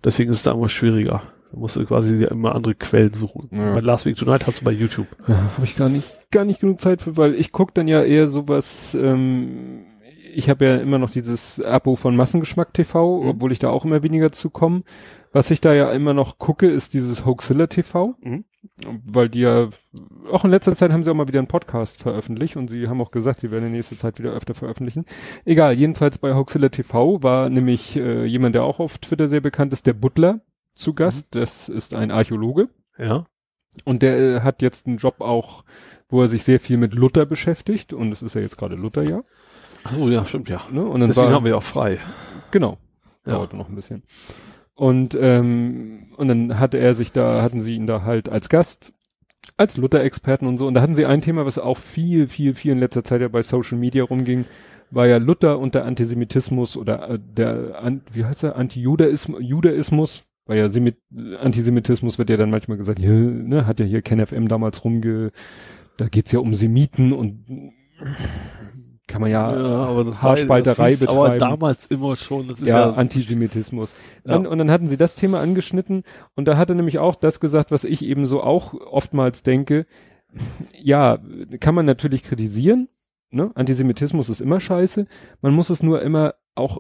Deswegen 0.04 0.32
ist 0.32 0.38
es 0.38 0.44
da 0.44 0.52
immer 0.52 0.68
schwieriger. 0.68 1.24
Da 1.52 1.58
musst 1.58 1.76
du 1.76 1.86
quasi 1.86 2.24
immer 2.24 2.54
andere 2.54 2.76
Quellen 2.76 3.14
suchen. 3.14 3.50
Ja. 3.52 3.74
Bei 3.74 3.82
Last 3.82 4.06
Week 4.06 4.16
Tonight 4.16 4.46
hast 4.46 4.62
du 4.62 4.66
bei 4.66 4.72
YouTube. 4.72 5.08
Ja, 5.28 5.54
habe 5.56 5.64
ich 5.64 5.76
gar 5.76 5.90
nicht, 5.90 6.32
gar 6.32 6.46
nicht 6.46 6.62
genug 6.62 6.80
Zeit 6.80 7.02
für, 7.02 7.18
weil 7.18 7.36
ich 7.36 7.52
guck 7.52 7.74
dann 7.74 7.88
ja 7.88 8.04
eher 8.04 8.28
sowas, 8.28 8.96
ähm, 9.00 9.86
ich 10.34 10.50
habe 10.50 10.66
ja 10.66 10.78
immer 10.78 11.00
noch 11.00 11.10
dieses 11.10 11.62
Abo 11.62 11.96
von 11.96 12.16
Massengeschmack 12.16 12.74
TV, 12.74 13.24
mhm. 13.24 13.30
obwohl 13.30 13.52
ich 13.52 13.60
da 13.60 13.70
auch 13.70 13.86
immer 13.86 14.04
weniger 14.04 14.32
zu 14.32 14.50
komme. 14.50 14.84
Was 15.32 15.52
ich 15.52 15.62
da 15.62 15.74
ja 15.74 15.92
immer 15.92 16.14
noch 16.14 16.40
gucke, 16.40 16.68
ist 16.68 16.94
dieses 16.94 17.26
Hoaxilla 17.26 17.68
TV, 17.68 18.16
mhm. 18.22 18.46
weil 19.06 19.30
die 19.30 19.42
ja, 19.42 19.70
auch 20.32 20.44
in 20.44 20.52
letzter 20.52 20.76
Zeit 20.76 20.92
haben 20.92 21.04
sie 21.04 21.12
auch 21.12 21.16
mal 21.16 21.28
wieder 21.28 21.40
einen 21.40 21.48
Podcast 21.48 22.02
veröffentlicht 22.02 22.58
und 22.58 22.70
sie 22.70 22.88
haben 22.88 23.02
auch 23.02 23.12
gesagt, 23.12 23.40
sie 23.42 23.52
werden 23.52 23.66
in 23.66 23.72
nächster 23.74 23.96
Zeit 23.96 24.20
wieder 24.20 24.32
öfter 24.32 24.54
veröffentlichen. 24.54 25.06
Egal, 25.46 25.74
jedenfalls 25.74 26.18
bei 26.18 26.34
Hoaxilla 26.34 26.70
TV 26.70 27.22
war 27.24 27.50
nämlich 27.50 27.96
äh, 27.96 28.26
jemand, 28.26 28.56
der 28.56 28.64
auch 28.64 28.80
auf 28.80 28.98
Twitter 28.98 29.28
sehr 29.28 29.42
bekannt 29.42 29.74
ist, 29.74 29.88
der 29.88 29.94
Butler 29.94 30.42
zu 30.80 30.94
Gast. 30.94 31.28
Das 31.32 31.70
ist 31.70 31.94
ein 31.94 32.12
Archäologe. 32.12 32.70
Ja. 32.98 33.26
Und 33.86 34.02
der 34.02 34.18
äh, 34.18 34.42
hat 34.42 34.62
jetzt 34.62 34.88
einen 34.88 34.98
Job 34.98 35.22
auch, 35.22 35.64
wo 36.10 36.22
er 36.22 36.28
sich 36.28 36.44
sehr 36.44 36.60
viel 36.60 36.78
mit 36.78 36.96
Luther 36.96 37.26
beschäftigt. 37.26 37.94
Und 37.94 38.12
es 38.12 38.22
ist 38.22 38.36
ja 38.36 38.42
jetzt 38.42 38.58
gerade 38.58 38.76
Lutherjahr. 38.76 39.24
Ach 39.84 39.94
so, 39.94 40.10
ja, 40.10 40.26
stimmt, 40.26 40.50
ja. 40.50 40.62
Ne? 40.72 40.84
Und 40.84 41.00
dann 41.00 41.10
Deswegen 41.10 41.28
war, 41.28 41.34
haben 41.34 41.46
wir 41.46 41.52
ja 41.52 41.58
auch 41.58 41.64
frei. 41.64 42.00
Genau. 42.52 42.78
Ja. 43.26 43.34
Dauerte 43.34 43.56
noch 43.56 43.70
ein 43.70 43.76
bisschen. 43.76 44.04
Und, 44.74 45.18
ähm, 45.20 46.14
und 46.16 46.28
dann 46.30 46.58
hatte 46.58 46.78
er 46.78 46.96
sich 46.96 47.12
da, 47.12 47.42
hatten 47.42 47.62
sie 47.62 47.76
ihn 47.76 47.86
da 47.86 48.04
halt 48.04 48.30
als 48.30 48.50
Gast, 48.50 48.94
als 49.58 49.78
Luther-Experten 49.78 50.48
und 50.48 50.58
so. 50.58 50.68
Und 50.68 50.74
da 50.74 50.82
hatten 50.82 50.96
sie 50.96 51.06
ein 51.06 51.22
Thema, 51.22 51.46
was 51.46 51.60
auch 51.60 51.78
viel, 51.78 52.28
viel, 52.28 52.56
viel 52.56 52.72
in 52.72 52.80
letzter 52.80 53.04
Zeit 53.04 53.22
ja 53.22 53.28
bei 53.28 53.42
Social 53.42 53.78
Media 53.78 54.04
rumging, 54.04 54.46
war 54.92 55.06
ja 55.06 55.18
Luther 55.18 55.60
und 55.60 55.76
der 55.76 55.86
Antisemitismus 55.86 56.78
oder 56.78 57.10
äh, 57.10 57.20
der, 57.20 58.00
wie 58.12 58.26
heißt 58.26 58.44
er, 58.44 58.56
Anti-Judaismus, 58.56 59.40
Judaismus, 59.42 60.24
weil 60.50 60.58
ja 60.58 60.70
Semit 60.70 60.98
Antisemitismus 61.40 62.18
wird 62.18 62.32
ja 62.32 62.36
dann 62.36 62.50
manchmal 62.50 62.80
gesagt, 62.80 62.98
ja, 62.98 63.12
ne, 63.12 63.68
hat 63.68 63.80
ja 63.80 63.86
hier 63.86 64.02
KenFM 64.02 64.48
damals 64.48 64.84
rumge, 64.84 65.32
da 65.98 66.08
geht's 66.08 66.32
ja 66.32 66.40
um 66.40 66.56
Semiten 66.56 67.14
und 67.14 67.46
kann 69.06 69.22
man 69.22 69.30
ja, 69.30 69.48
aber 69.48 70.04
das 70.06 70.24
Haarspalterei 70.24 70.90
das 70.90 71.02
hieß 71.02 71.08
aber 71.08 71.30
betreiben. 71.30 71.40
damals 71.40 71.86
immer 71.86 72.16
schon, 72.16 72.48
das 72.48 72.62
ist 72.62 72.68
ja, 72.68 72.80
ja, 72.80 72.94
Antisemitismus. 72.94 73.96
Ja. 74.26 74.34
Dann, 74.34 74.48
und 74.48 74.58
dann 74.58 74.72
hatten 74.72 74.88
sie 74.88 74.98
das 74.98 75.14
Thema 75.14 75.40
angeschnitten 75.40 76.02
und 76.34 76.48
da 76.48 76.58
hat 76.58 76.70
er 76.70 76.76
nämlich 76.76 76.98
auch 76.98 77.14
das 77.14 77.40
gesagt, 77.40 77.70
was 77.70 77.84
ich 77.84 78.04
eben 78.04 78.26
so 78.26 78.42
auch 78.42 78.74
oftmals 78.74 79.44
denke. 79.44 79.86
Ja, 80.82 81.20
kann 81.60 81.76
man 81.76 81.86
natürlich 81.86 82.24
kritisieren. 82.24 82.90
Ne? 83.30 83.52
Antisemitismus 83.54 84.30
ist 84.30 84.42
immer 84.42 84.60
scheiße. 84.60 85.06
Man 85.42 85.54
muss 85.54 85.70
es 85.70 85.84
nur 85.84 86.02
immer 86.02 86.34
auch 86.56 86.80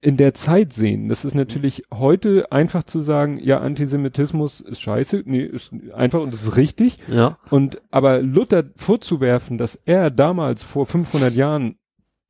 in 0.00 0.16
der 0.16 0.32
Zeit 0.32 0.72
sehen. 0.72 1.08
Das 1.08 1.24
ist 1.24 1.34
natürlich 1.34 1.82
heute 1.92 2.52
einfach 2.52 2.84
zu 2.84 3.00
sagen, 3.00 3.38
ja, 3.42 3.58
Antisemitismus 3.60 4.60
ist 4.60 4.80
scheiße. 4.80 5.24
Nee, 5.26 5.42
ist 5.42 5.72
einfach 5.92 6.20
und 6.20 6.32
ist 6.32 6.56
richtig. 6.56 6.98
ja, 7.08 7.36
Und 7.50 7.80
aber 7.90 8.22
Luther 8.22 8.64
vorzuwerfen, 8.76 9.58
dass 9.58 9.74
er 9.86 10.10
damals 10.10 10.62
vor 10.62 10.86
500 10.86 11.34
Jahren 11.34 11.76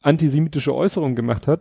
antisemitische 0.00 0.74
Äußerungen 0.74 1.16
gemacht 1.16 1.46
hat, 1.46 1.60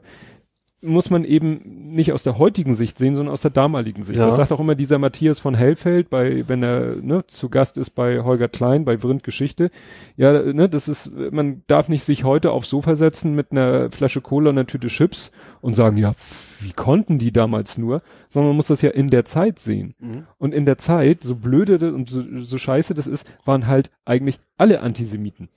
muss 0.81 1.09
man 1.09 1.23
eben 1.23 1.93
nicht 1.93 2.13
aus 2.13 2.21
der 2.21 2.37
heutigen 2.37 2.75
Sicht 2.75 2.99
sehen, 2.99 3.15
sondern 3.15 3.33
aus 3.33 3.41
der 3.41 3.49
damaligen 3.49 4.03
Sicht. 4.03 4.19
Ja. 4.19 4.27
Das 4.27 4.35
sagt 4.35 4.51
auch 4.51 4.59
immer 4.59 4.75
dieser 4.75 4.99
Matthias 4.99 5.39
von 5.39 5.55
Hellfeld, 5.55 6.09
bei, 6.11 6.47
wenn 6.47 6.61
er 6.61 6.97
ne, 7.01 7.25
zu 7.25 7.49
Gast 7.49 7.77
ist 7.77 7.91
bei 7.91 8.21
Holger 8.21 8.47
Klein, 8.47 8.85
bei 8.85 8.99
Vrind 8.99 9.23
Geschichte. 9.23 9.71
Ja, 10.17 10.31
ne, 10.33 10.69
das 10.69 10.87
ist, 10.87 11.11
man 11.31 11.63
darf 11.65 11.89
nicht 11.89 12.03
sich 12.03 12.23
heute 12.23 12.51
aufs 12.51 12.69
Sofa 12.69 12.95
setzen 12.95 13.33
mit 13.33 13.51
einer 13.51 13.89
Flasche 13.89 14.21
Cola 14.21 14.51
und 14.51 14.57
einer 14.57 14.67
Tüte 14.67 14.87
Chips 14.87 15.31
und 15.61 15.73
sagen, 15.73 15.97
ja, 15.97 16.13
wie 16.59 16.73
konnten 16.73 17.17
die 17.17 17.31
damals 17.31 17.79
nur, 17.79 18.03
sondern 18.29 18.49
man 18.49 18.57
muss 18.57 18.67
das 18.67 18.83
ja 18.83 18.91
in 18.91 19.07
der 19.07 19.25
Zeit 19.25 19.57
sehen. 19.57 19.95
Mhm. 19.99 20.27
Und 20.37 20.53
in 20.53 20.65
der 20.65 20.77
Zeit, 20.77 21.23
so 21.23 21.35
blöde 21.35 21.91
und 21.91 22.07
so, 22.07 22.21
so 22.43 22.57
scheiße 22.59 22.93
das 22.93 23.07
ist, 23.07 23.27
waren 23.45 23.65
halt 23.65 23.89
eigentlich 24.05 24.39
alle 24.57 24.81
Antisemiten. 24.81 25.49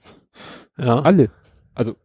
ja, 0.78 1.00
Alle. 1.00 1.30
Also 1.80 1.96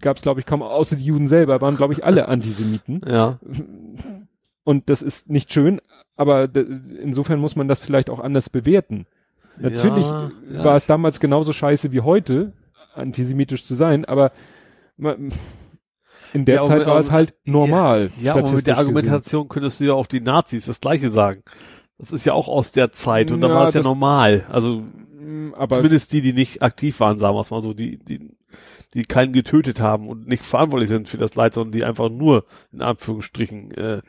gab 0.00 0.18
es, 0.18 0.22
glaube 0.22 0.40
ich, 0.40 0.46
kaum, 0.46 0.60
außer 0.62 0.94
die 0.96 1.04
Juden 1.06 1.26
selber, 1.26 1.62
waren, 1.62 1.76
glaube 1.78 1.94
ich, 1.94 2.04
alle 2.04 2.28
Antisemiten. 2.34 3.00
ja, 3.08 3.38
Und 4.62 4.90
das 4.90 5.00
ist 5.00 5.30
nicht 5.30 5.50
schön, 5.50 5.80
aber 6.16 6.48
insofern 6.54 7.40
muss 7.40 7.56
man 7.56 7.66
das 7.66 7.80
vielleicht 7.80 8.10
auch 8.10 8.20
anders 8.20 8.50
bewerten. 8.50 9.06
Natürlich 9.58 10.04
Ja, 10.04 10.30
ja. 10.52 10.64
war 10.64 10.76
es 10.76 10.84
damals 10.86 11.18
genauso 11.18 11.52
scheiße 11.54 11.92
wie 11.92 12.00
heute, 12.02 12.52
antisemitisch 12.94 13.64
zu 13.64 13.74
sein, 13.74 14.04
aber 14.04 14.32
man, 14.98 15.32
in 16.34 16.44
der 16.44 16.56
Ja, 16.56 16.62
Zeit 16.64 16.80
war 16.80 16.88
aber- 16.92 17.00
es 17.00 17.10
halt 17.10 17.34
normal. 17.44 18.10
Ja, 18.20 18.32
aber 18.34 18.42
mit 18.42 18.50
der 18.50 18.56
gesehen. 18.58 18.74
Argumentation 18.74 19.48
könntest 19.48 19.80
du 19.80 19.84
ja 19.84 19.94
auch 19.94 20.06
die 20.06 20.20
Nazis 20.20 20.66
das 20.66 20.80
Gleiche 20.80 21.10
sagen. 21.10 21.42
Das 21.98 22.10
ist 22.12 22.26
ja 22.26 22.34
auch 22.34 22.48
aus 22.48 22.72
der 22.72 22.92
Zeit 22.92 23.30
und 23.30 23.40
da 23.40 23.48
war 23.50 23.66
es 23.68 23.74
ja 23.74 23.82
normal. 23.82 24.44
Also 24.50 24.82
Aber 25.56 25.76
zumindest 25.76 26.12
die, 26.12 26.20
die 26.20 26.32
nicht 26.34 26.60
aktiv 26.62 26.98
waren, 27.00 27.18
sagen 27.18 27.34
wir 27.36 27.40
es 27.40 27.50
mal 27.50 27.60
so, 27.60 27.72
die, 27.74 27.98
die, 27.98 28.30
die 28.94 29.04
keinen 29.04 29.32
getötet 29.32 29.80
haben 29.80 30.08
und 30.08 30.26
nicht 30.28 30.44
verantwortlich 30.44 30.88
sind 30.90 31.08
für 31.08 31.16
das 31.16 31.34
Leid, 31.34 31.54
sondern 31.54 31.72
die 31.72 31.84
einfach 31.84 32.10
nur 32.10 32.44
in 32.72 32.82
Anführungsstrichen 32.82 33.70
äh, 33.72 34.02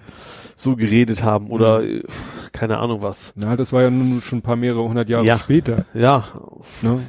so 0.56 0.76
geredet 0.76 1.24
haben 1.24 1.48
oder 1.50 1.80
Mhm. 1.82 1.88
äh, 2.00 2.04
keine 2.52 2.80
Ahnung 2.80 3.02
was. 3.02 3.34
na, 3.36 3.56
das 3.56 3.72
war 3.74 3.82
ja 3.82 3.90
nun 3.90 4.22
schon 4.22 4.40
ein 4.40 4.44
paar 4.44 4.56
mehrere 4.58 4.84
hundert 4.88 5.10
Jahre 5.10 5.26
Ja. 5.26 5.40
später. 5.40 5.86
Ja, 5.94 6.26
Ne? 6.82 7.02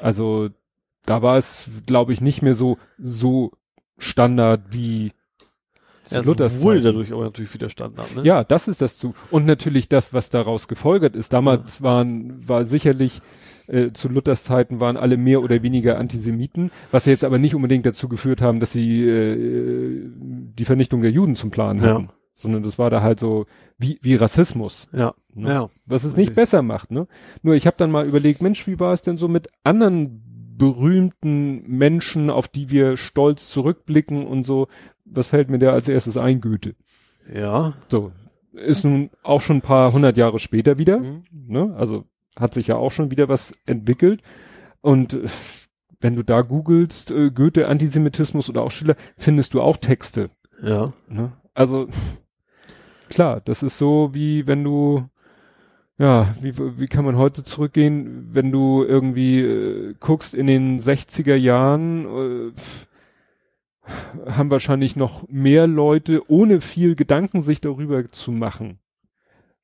Also 0.00 0.48
da 1.06 1.22
war 1.22 1.36
es, 1.38 1.68
glaube 1.86 2.12
ich, 2.12 2.20
nicht 2.20 2.42
mehr 2.42 2.54
so 2.54 2.78
so 2.98 3.52
Standard 3.98 4.60
wie 4.70 5.12
ja 6.10 6.20
es 6.20 6.26
Luthers 6.26 6.60
wurde 6.60 6.80
dadurch 6.80 7.12
aber 7.12 7.24
natürlich 7.24 7.52
wieder 7.52 7.68
Standard. 7.68 8.14
Ne? 8.14 8.22
Ja, 8.24 8.44
das 8.44 8.68
ist 8.68 8.80
das 8.80 8.96
zu. 8.96 9.14
Und 9.30 9.44
natürlich 9.44 9.88
das, 9.88 10.12
was 10.14 10.30
daraus 10.30 10.68
gefolgert 10.68 11.16
ist. 11.16 11.32
Damals 11.34 11.82
waren, 11.82 12.48
war 12.48 12.64
sicherlich, 12.64 13.20
äh, 13.68 13.92
zu 13.92 14.08
Luthers 14.08 14.44
Zeiten 14.44 14.80
waren 14.80 14.96
alle 14.96 15.16
mehr 15.16 15.42
oder 15.42 15.62
weniger 15.62 15.98
Antisemiten, 15.98 16.70
was 16.90 17.06
jetzt 17.06 17.24
aber 17.24 17.38
nicht 17.38 17.54
unbedingt 17.54 17.86
dazu 17.86 18.08
geführt 18.08 18.40
haben, 18.42 18.60
dass 18.60 18.72
sie 18.72 19.02
äh, 19.04 20.10
die 20.20 20.64
Vernichtung 20.64 21.02
der 21.02 21.10
Juden 21.10 21.34
zum 21.36 21.50
Plan 21.50 21.78
Ja. 21.82 21.94
hatten. 21.94 22.08
Sondern 22.34 22.62
das 22.62 22.78
war 22.78 22.88
da 22.88 23.02
halt 23.02 23.18
so 23.18 23.46
wie, 23.78 23.98
wie 24.00 24.14
Rassismus. 24.14 24.86
ja, 24.92 25.12
Ne? 25.34 25.48
ja. 25.50 25.66
Was 25.86 26.04
es 26.04 26.12
nicht 26.16 26.28
Richtig. 26.30 26.36
besser 26.36 26.62
macht, 26.62 26.90
ne? 26.92 27.08
Nur 27.42 27.54
ich 27.56 27.66
habe 27.66 27.76
dann 27.78 27.90
mal 27.90 28.06
überlegt, 28.06 28.42
Mensch, 28.42 28.64
wie 28.68 28.78
war 28.78 28.92
es 28.92 29.02
denn 29.02 29.16
so 29.18 29.26
mit 29.26 29.48
anderen 29.64 30.22
berühmten 30.56 31.62
Menschen, 31.66 32.30
auf 32.30 32.46
die 32.48 32.70
wir 32.70 32.96
stolz 32.96 33.48
zurückblicken 33.48 34.24
und 34.26 34.44
so? 34.44 34.68
Was 35.04 35.26
fällt 35.26 35.50
mir 35.50 35.58
da 35.58 35.70
als 35.70 35.88
erstes 35.88 36.16
ein? 36.16 36.40
Goethe. 36.40 36.74
ja. 37.32 37.74
So, 37.88 38.12
ist 38.52 38.84
nun 38.84 39.10
auch 39.22 39.40
schon 39.40 39.56
ein 39.58 39.62
paar 39.62 39.92
hundert 39.92 40.16
Jahre 40.16 40.38
später 40.38 40.78
wieder, 40.78 40.98
Mhm. 41.00 41.22
ne? 41.48 41.74
Also 41.76 42.04
hat 42.38 42.54
sich 42.54 42.68
ja 42.68 42.76
auch 42.76 42.90
schon 42.90 43.10
wieder 43.10 43.28
was 43.28 43.52
entwickelt. 43.66 44.22
Und 44.80 45.14
äh, 45.14 45.28
wenn 46.00 46.16
du 46.16 46.22
da 46.22 46.42
googelst, 46.42 47.10
äh, 47.10 47.30
Goethe, 47.30 47.68
Antisemitismus 47.68 48.48
oder 48.48 48.62
auch 48.62 48.70
Schiller, 48.70 48.96
findest 49.16 49.54
du 49.54 49.60
auch 49.60 49.76
Texte. 49.76 50.30
Ja. 50.62 50.92
Ne? 51.08 51.32
Also 51.54 51.88
klar, 53.08 53.40
das 53.44 53.62
ist 53.62 53.78
so 53.78 54.10
wie 54.12 54.46
wenn 54.46 54.62
du 54.64 55.08
ja, 55.98 56.32
wie, 56.40 56.56
wie 56.78 56.86
kann 56.86 57.04
man 57.04 57.16
heute 57.16 57.42
zurückgehen, 57.42 58.28
wenn 58.32 58.52
du 58.52 58.84
irgendwie 58.84 59.40
äh, 59.40 59.94
guckst 59.98 60.32
in 60.32 60.46
den 60.46 60.80
60er 60.80 61.34
Jahren, 61.34 62.06
äh, 62.06 62.52
haben 64.30 64.50
wahrscheinlich 64.50 64.94
noch 64.94 65.26
mehr 65.28 65.66
Leute, 65.66 66.22
ohne 66.30 66.60
viel 66.60 66.94
Gedanken 66.94 67.40
sich 67.40 67.60
darüber 67.60 68.06
zu 68.06 68.30
machen, 68.30 68.78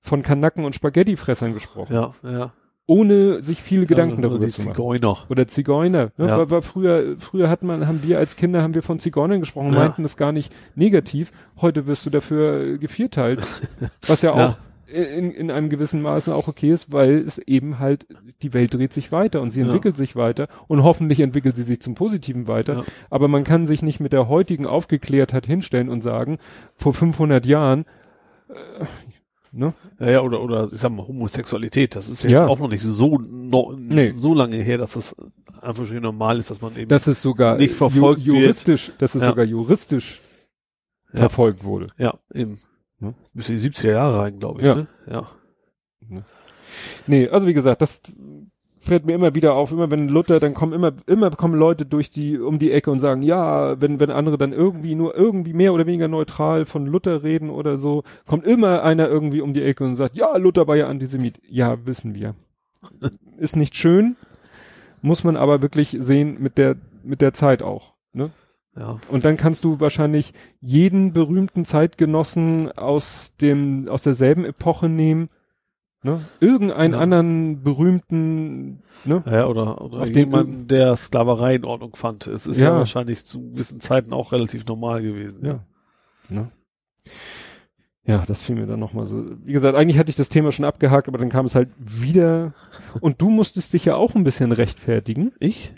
von 0.00 0.22
Kanacken 0.22 0.64
und 0.64 0.74
Spaghettifressern 0.74 1.54
gesprochen, 1.54 1.94
Ja, 1.94 2.14
ja. 2.22 2.52
Ohne 2.86 3.42
sich 3.42 3.62
viel 3.62 3.86
Gedanken 3.86 4.16
ja, 4.16 4.28
darüber 4.28 4.48
zu 4.48 4.60
machen. 4.60 4.74
Zigeuner. 4.74 5.16
Oder 5.30 5.46
Zigeuner. 5.46 6.10
Ne? 6.18 6.26
Ja. 6.28 6.38
War, 6.38 6.50
war 6.50 6.62
früher, 6.62 7.16
früher 7.18 7.48
hat 7.48 7.62
man, 7.62 7.86
haben 7.86 8.02
wir 8.02 8.18
als 8.18 8.36
Kinder, 8.36 8.62
haben 8.62 8.74
wir 8.74 8.82
von 8.82 8.98
Zigeunern 8.98 9.40
gesprochen, 9.40 9.72
Ja. 9.72 9.78
meinten 9.80 10.02
das 10.02 10.16
gar 10.16 10.32
nicht 10.32 10.52
negativ. 10.74 11.32
Heute 11.60 11.86
wirst 11.86 12.04
du 12.04 12.10
dafür 12.10 12.60
äh, 12.60 12.78
gevierteilt. 12.78 13.42
Was 14.06 14.22
ja 14.22 14.32
auch 14.32 14.56
in, 14.86 15.32
in 15.32 15.50
einem 15.50 15.70
gewissen 15.70 16.02
Maße 16.02 16.34
auch 16.34 16.46
okay 16.46 16.70
ist, 16.70 16.92
weil 16.92 17.18
es 17.18 17.38
eben 17.38 17.78
halt, 17.78 18.06
die 18.42 18.52
Welt 18.54 18.74
dreht 18.74 18.92
sich 18.92 19.10
weiter 19.10 19.40
und 19.40 19.50
sie 19.50 19.62
entwickelt 19.62 19.96
sich 19.96 20.14
weiter 20.14 20.46
und 20.68 20.82
hoffentlich 20.82 21.20
entwickelt 21.20 21.56
sie 21.56 21.64
sich 21.64 21.80
zum 21.80 21.94
Positiven 21.94 22.46
weiter. 22.46 22.84
Aber 23.10 23.26
man 23.28 23.44
kann 23.44 23.66
sich 23.66 23.82
nicht 23.82 23.98
mit 23.98 24.12
der 24.12 24.28
heutigen 24.28 24.66
Aufgeklärtheit 24.66 25.46
hinstellen 25.46 25.88
und 25.88 26.00
sagen, 26.02 26.38
vor 26.76 26.92
500 26.92 27.44
Jahren, 27.46 27.86
äh, 28.48 28.84
ne? 29.54 29.72
Ja, 30.00 30.10
ja, 30.10 30.20
oder, 30.22 30.42
oder, 30.42 30.68
ich 30.72 30.78
sag 30.78 30.90
mal, 30.90 31.06
Homosexualität, 31.06 31.94
das 31.96 32.08
ist 32.10 32.22
ja, 32.24 32.30
Ja. 32.30 32.38
jetzt 32.40 32.48
auch 32.48 32.58
noch 32.58 32.68
nicht 32.68 32.82
so, 32.82 33.18
no, 33.18 33.72
Nee. 33.76 34.12
so 34.16 34.34
lange 34.34 34.56
her, 34.56 34.78
dass 34.78 34.94
das 34.94 35.14
einfach 35.60 35.86
schon 35.86 36.00
normal 36.02 36.38
ist, 36.38 36.50
dass 36.50 36.60
man 36.60 36.76
eben, 36.76 36.88
dass 36.88 37.06
es 37.06 37.22
sogar 37.22 37.56
Nicht 37.56 37.74
verfolgt 37.74 38.20
ju 38.22 38.34
juristisch, 38.34 38.92
dass 38.98 39.14
es 39.14 39.22
Ja. 39.22 39.28
sogar 39.30 39.44
juristisch 39.44 40.20
verfolgt 41.12 41.64
wurde. 41.64 41.86
ja, 41.98 42.14
eben, 42.34 42.58
Ja. 43.00 43.14
bis 43.32 43.48
in 43.48 43.56
die 43.56 43.62
70er 43.62 43.92
Jahre 43.92 44.18
rein, 44.20 44.38
glaube 44.38 44.60
ich, 44.60 44.66
Ja. 44.66 44.74
ne? 44.74 44.86
Ja. 45.08 45.26
Nee, 47.06 47.28
also 47.28 47.46
wie 47.46 47.54
gesagt, 47.54 47.80
das 47.82 48.00
fällt 48.84 49.06
mir 49.06 49.14
immer 49.14 49.34
wieder 49.34 49.54
auf, 49.54 49.72
immer 49.72 49.90
wenn 49.90 50.08
Luther, 50.08 50.40
dann 50.40 50.54
kommen 50.54 50.72
immer, 50.72 50.92
immer 51.06 51.30
kommen 51.30 51.58
Leute 51.58 51.86
durch 51.86 52.10
die, 52.10 52.38
um 52.38 52.58
die 52.58 52.70
Ecke 52.70 52.90
und 52.90 53.00
sagen, 53.00 53.22
ja, 53.22 53.80
wenn, 53.80 53.98
wenn 54.00 54.10
andere 54.10 54.38
dann 54.38 54.52
irgendwie 54.52 54.94
nur 54.94 55.16
irgendwie 55.16 55.54
mehr 55.54 55.72
oder 55.72 55.86
weniger 55.86 56.08
neutral 56.08 56.64
von 56.64 56.86
Luther 56.86 57.22
reden 57.22 57.50
oder 57.50 57.78
so, 57.78 58.04
kommt 58.26 58.44
immer 58.44 58.82
einer 58.82 59.08
irgendwie 59.08 59.40
um 59.40 59.54
die 59.54 59.62
Ecke 59.62 59.84
und 59.84 59.96
sagt, 59.96 60.16
ja, 60.16 60.36
Luther 60.36 60.66
war 60.68 60.76
ja 60.76 60.88
Antisemit. 60.88 61.40
Ja, 61.48 61.84
wissen 61.86 62.14
wir. 62.14 62.34
Ist 63.38 63.56
nicht 63.56 63.74
schön, 63.74 64.16
muss 65.02 65.24
man 65.24 65.36
aber 65.36 65.62
wirklich 65.62 65.96
sehen 65.98 66.36
mit 66.40 66.58
der, 66.58 66.76
mit 67.02 67.20
der 67.20 67.32
Zeit 67.32 67.62
auch, 67.62 67.94
ne? 68.12 68.30
Ja. 68.76 68.98
Und 69.08 69.24
dann 69.24 69.36
kannst 69.36 69.64
du 69.64 69.78
wahrscheinlich 69.78 70.32
jeden 70.60 71.12
berühmten 71.12 71.64
Zeitgenossen 71.64 72.72
aus 72.72 73.32
dem, 73.40 73.88
aus 73.88 74.02
derselben 74.02 74.44
Epoche 74.44 74.88
nehmen, 74.88 75.28
ne? 76.04 76.20
Irgendeinen 76.38 76.94
Ja. 76.94 77.00
anderen 77.00 77.62
berühmten, 77.64 78.82
ne? 79.04 79.22
Ja, 79.26 79.46
oder, 79.46 79.80
oder 79.80 80.00
Auf 80.02 80.12
den- 80.12 80.30
jemanden, 80.30 80.68
der 80.68 80.94
Sklaverei 80.96 81.56
in 81.56 81.64
Ordnung 81.64 81.96
fand. 81.96 82.28
Es 82.28 82.46
ist 82.46 82.60
ja. 82.60 82.70
Ja. 82.70 82.78
wahrscheinlich 82.78 83.24
zu 83.24 83.50
gewissen 83.50 83.80
Zeiten 83.80 84.12
auch 84.12 84.30
relativ 84.30 84.64
normal 84.66 85.02
gewesen. 85.02 85.44
Ja. 85.44 85.64
Ne? 86.28 86.50
Ja, 88.06 88.22
das 88.26 88.42
fiel 88.42 88.56
mir 88.56 88.66
dann 88.66 88.80
nochmal 88.80 89.06
so. 89.06 89.24
Wie 89.44 89.52
gesagt, 89.54 89.76
eigentlich 89.76 89.98
hatte 89.98 90.10
ich 90.10 90.16
das 90.16 90.28
Thema 90.28 90.52
schon 90.52 90.66
abgehakt, 90.66 91.08
aber 91.08 91.16
dann 91.18 91.30
kam 91.30 91.46
es 91.46 91.54
halt 91.54 91.70
wieder. 91.78 92.52
Und 93.00 93.20
du 93.22 93.30
musstest 93.30 93.72
dich 93.72 93.86
ja 93.86 93.96
auch 93.96 94.14
ein 94.14 94.24
bisschen 94.24 94.52
rechtfertigen. 94.52 95.32
Ich? 95.40 95.72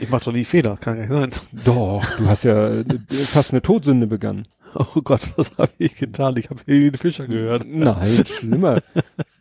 Ich 0.00 0.10
mach 0.10 0.22
doch 0.24 0.32
nie 0.32 0.44
Fehler, 0.44 0.76
kann 0.76 0.98
nicht 0.98 1.08
sein. 1.08 1.30
Doch, 1.64 2.02
du 2.18 2.26
hast 2.26 2.42
ja 2.44 2.68
äh, 2.80 2.84
fast 3.26 3.52
eine 3.52 3.62
Todsünde 3.62 4.06
begangen. 4.08 4.42
Oh 4.74 5.02
Gott, 5.02 5.30
was 5.36 5.56
habe 5.58 5.70
ich 5.78 5.96
getan? 5.96 6.36
Ich 6.38 6.48
habe 6.50 6.60
Helene 6.66 6.96
Fischer 6.96 7.26
gehört. 7.28 7.66
Nein, 7.68 8.24
schlimmer. 8.24 8.80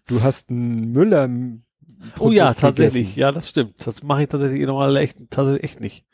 Du 0.08 0.22
hast 0.24 0.50
einen 0.50 0.92
Müller. 0.92 1.30
Oh 2.20 2.32
ja, 2.32 2.54
tatsächlich. 2.54 3.10
gegessen. 3.10 3.20
Ja, 3.20 3.32
das 3.32 3.50
stimmt. 3.50 3.86
Das 3.86 4.04
mache 4.04 4.24
ich 4.24 4.30
tatsächlich 4.30 4.66
normal 4.66 4.96
echt, 4.98 5.18
tatsächlich 5.30 5.64
echt 5.64 5.80
nicht. 5.82 6.06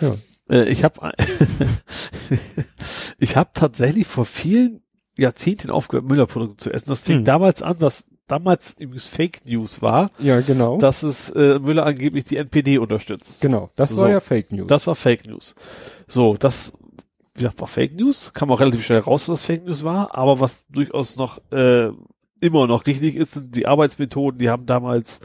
Ja. 0.00 0.14
Äh, 0.50 0.68
ich 0.68 0.82
habe 0.84 1.12
ich 3.18 3.36
habe 3.36 3.50
tatsächlich 3.54 4.06
vor 4.06 4.24
vielen 4.24 4.82
Jahrzehnten 5.16 5.70
aufgehört, 5.70 6.06
Müller-Produkte 6.08 6.56
zu 6.56 6.72
essen. 6.72 6.88
Das 6.88 7.00
fing 7.02 7.18
Hm. 7.18 7.24
damals 7.24 7.62
an, 7.62 7.76
was 7.80 8.06
damals 8.26 8.74
übrigens 8.78 9.06
Fake 9.06 9.44
News 9.44 9.82
war, 9.82 10.10
Ja, 10.18 10.40
genau. 10.40 10.78
dass 10.78 11.02
es 11.02 11.30
äh, 11.30 11.58
Müller 11.58 11.84
angeblich 11.84 12.24
die 12.24 12.36
NPD 12.36 12.78
unterstützt. 12.78 13.42
genau. 13.42 13.70
Das 13.74 13.90
So. 13.90 13.98
war 13.98 14.10
ja 14.10 14.20
Fake 14.20 14.52
News. 14.52 14.66
Das 14.68 14.86
war 14.86 14.94
Fake 14.94 15.26
News. 15.26 15.54
So, 16.06 16.36
das 16.36 16.72
wie 17.34 17.42
gesagt, 17.42 17.60
war 17.60 17.68
Fake 17.68 17.94
News. 17.94 18.32
Kam 18.32 18.50
auch 18.50 18.60
relativ 18.60 18.84
schnell 18.84 19.00
raus, 19.00 19.26
dass 19.26 19.40
das 19.40 19.46
Fake 19.46 19.64
News 19.64 19.84
war. 19.84 20.16
Aber 20.16 20.40
was 20.40 20.64
durchaus 20.68 21.16
noch 21.16 21.38
äh, 21.52 21.90
immer 22.40 22.66
noch 22.66 22.86
richtig 22.86 23.16
ist, 23.16 23.32
sind 23.32 23.56
die 23.56 23.66
Arbeitsmethoden. 23.66 24.38
Die 24.38 24.48
haben 24.50 24.66
damals 24.66 25.20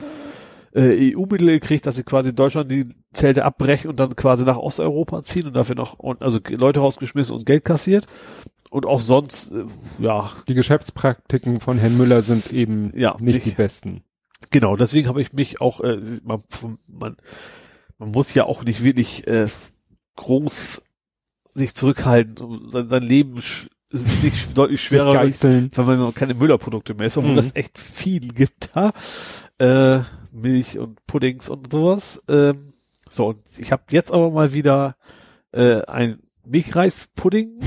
äh, 0.74 1.14
EU-Mittel 1.16 1.48
gekriegt, 1.48 1.85
dass 1.85 1.95
sie 1.95 2.03
quasi 2.03 2.30
in 2.30 2.35
Deutschland 2.35 2.69
die 2.72 2.90
Zelte 3.14 3.45
abbrechen 3.45 3.90
und 3.90 4.00
dann 4.00 4.16
quasi 4.16 4.44
nach 4.44 4.58
Osteuropa 4.58 5.24
ziehen 5.24 5.48
und 5.48 5.53
dafür 5.53 5.76
noch 5.76 6.00
und, 6.00 6.22
also 6.22 6.40
Leute 6.50 6.82
rausgeschmissen 6.82 7.35
und 7.35 7.45
Geld 7.45 7.66
kassiert. 7.66 8.06
Und 8.69 8.85
auch 8.85 9.00
sonst, 9.00 9.52
äh, 9.53 9.66
ja, 10.00 10.30
die 10.48 10.53
Geschäftspraktiken 10.53 11.61
von 11.61 11.77
Herrn 11.77 11.98
Müller 11.98 12.22
sind 12.22 12.52
eben 12.52 12.92
Ja, 12.98 13.16
nicht, 13.19 13.35
nicht- 13.35 13.45
die 13.45 13.52
besten. 13.52 14.03
Genau, 14.52 14.76
deswegen 14.76 15.08
habe 15.08 15.22
ich 15.22 15.34
mich 15.34 15.61
auch, 15.61 15.80
äh, 15.82 16.00
man, 16.24 16.44
man, 16.88 17.16
man 17.98 18.11
muss 18.11 18.34
ja 18.34 18.44
auch 18.44 18.64
nicht 18.64 18.84
wirklich 18.84 19.26
äh, 19.27 19.48
groß 20.18 20.82
sich 21.53 21.74
zurückhalten. 21.74 22.69
Sein, 22.72 22.90
sein 22.90 23.02
Leben 23.03 23.42
sch- 23.96 24.02
ist 24.12 24.24
nicht 24.24 24.58
deutlich 24.58 24.82
schwerer, 24.82 25.14
weil 25.14 25.98
man 25.98 26.14
keine 26.14 26.34
Müllerprodukte 26.34 26.94
mehr 26.94 27.08
ist, 27.08 27.18
obwohl 27.18 27.32
Mhm. 27.32 27.36
das 27.38 27.56
echt 27.56 27.78
viel 27.80 28.28
gibt 28.30 28.70
da. 28.76 28.92
Äh, 29.58 30.02
Milch 30.32 30.78
und 30.78 31.06
Puddings 31.08 31.50
und 31.50 31.72
sowas. 31.72 32.22
Ähm, 32.28 32.74
so, 33.10 33.28
und 33.28 33.40
ich 33.58 33.72
habe 33.72 33.84
jetzt 33.92 34.12
aber 34.12 34.30
mal 34.32 34.54
wieder 34.54 34.96
äh, 35.54 35.82
ein 35.84 36.20
Milchreispudding 36.46 37.60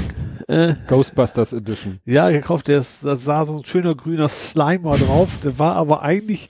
äh, 0.49 0.75
Ghostbusters 0.87 1.53
Edition. 1.53 1.99
ja, 2.05 2.31
gekauft, 2.31 2.69
der 2.69 2.85
da 3.03 3.17
sah 3.17 3.45
so 3.45 3.59
ein 3.59 3.65
schöner 3.65 3.95
grüner 3.95 4.29
Slimer 4.29 4.97
drauf, 4.97 5.31
der 5.43 5.59
war 5.59 5.75
aber 5.77 6.03
eigentlich, 6.03 6.49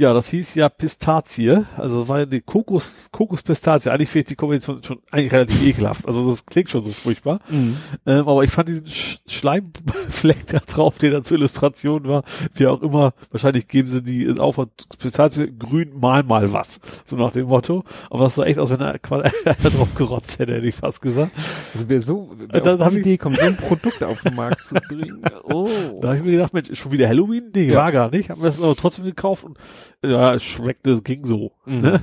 ja, 0.00 0.14
das 0.14 0.28
hieß 0.30 0.54
ja 0.54 0.68
Pistazie, 0.68 1.64
also 1.76 2.00
das 2.00 2.08
war 2.08 2.20
ja 2.20 2.26
eine 2.26 2.40
Kokos, 2.40 3.08
Kokospistazie, 3.12 3.90
eigentlich 3.90 4.08
finde 4.08 4.20
ich 4.20 4.26
die 4.28 4.34
Kombination 4.36 4.82
schon 4.82 4.98
eigentlich 5.10 5.32
relativ 5.32 5.62
ekelhaft, 5.62 6.06
also 6.06 6.28
das 6.30 6.46
klingt 6.46 6.70
schon 6.70 6.82
so 6.82 6.90
furchtbar, 6.90 7.40
Mhm. 7.50 7.76
ähm, 8.06 8.26
aber 8.28 8.42
ich 8.42 8.50
fand 8.50 8.68
diesen 8.68 8.86
Sch 8.86 9.18
Schleimfleck 9.28 10.46
da 10.48 10.58
drauf, 10.60 10.98
der 10.98 11.10
da 11.10 11.22
zur 11.22 11.36
Illustration 11.38 12.08
war, 12.08 12.24
wie 12.54 12.66
auch 12.66 12.82
immer, 12.82 13.12
wahrscheinlich 13.30 13.68
geben 13.68 13.88
sie 13.88 14.02
die 14.02 14.28
Aufwand 14.38 14.70
Pistazie 14.98 15.52
grün 15.56 15.92
mal 15.98 16.22
mal 16.22 16.52
was, 16.52 16.80
so 17.04 17.16
nach 17.16 17.32
dem 17.32 17.46
Motto, 17.46 17.84
aber 18.10 18.24
das 18.24 18.34
sah 18.36 18.44
echt 18.44 18.58
aus, 18.58 18.70
wenn 18.70 18.80
er 18.80 18.98
quasi 18.98 19.28
drauf 19.62 19.94
gerotzt 19.94 20.38
hätte, 20.38 20.54
hätte 20.54 20.66
ich 20.66 20.74
fast 20.74 21.02
gesagt. 21.02 21.32
Also 21.74 21.88
wer 21.88 22.00
so 22.00 22.30
wer 22.38 22.60
dann 22.60 22.80
auf 22.80 22.90
die 22.90 23.00
Idee 23.00 23.18
kommt, 23.18 23.38
so 23.38 23.44
ein 23.46 23.56
Produkt 23.56 24.02
auf 24.02 24.22
den 24.22 24.34
Markt 24.34 24.64
zu 24.64 24.74
bringen. 24.74 25.22
Oh. 25.52 25.68
Da 26.00 26.08
habe 26.08 26.18
ich 26.18 26.22
mir 26.22 26.30
gedacht, 26.32 26.52
Mensch, 26.54 26.78
schon 26.78 26.92
wieder 26.92 27.08
Halloween? 27.08 27.50
Nee, 27.52 27.74
war 27.74 27.90
gar 27.90 28.08
nicht. 28.10 28.30
Haben 28.30 28.40
wir 28.40 28.46
das 28.50 28.62
aber 28.62 28.76
trotzdem 28.76 29.04
gekauft 29.04 29.42
und 29.42 29.58
ja, 30.04 30.34
es 30.34 30.42
schmeckte, 30.42 30.92
es 30.92 31.04
ging 31.04 31.24
so. 31.24 31.52
Mhm. 31.66 31.78
Ne? 31.80 32.00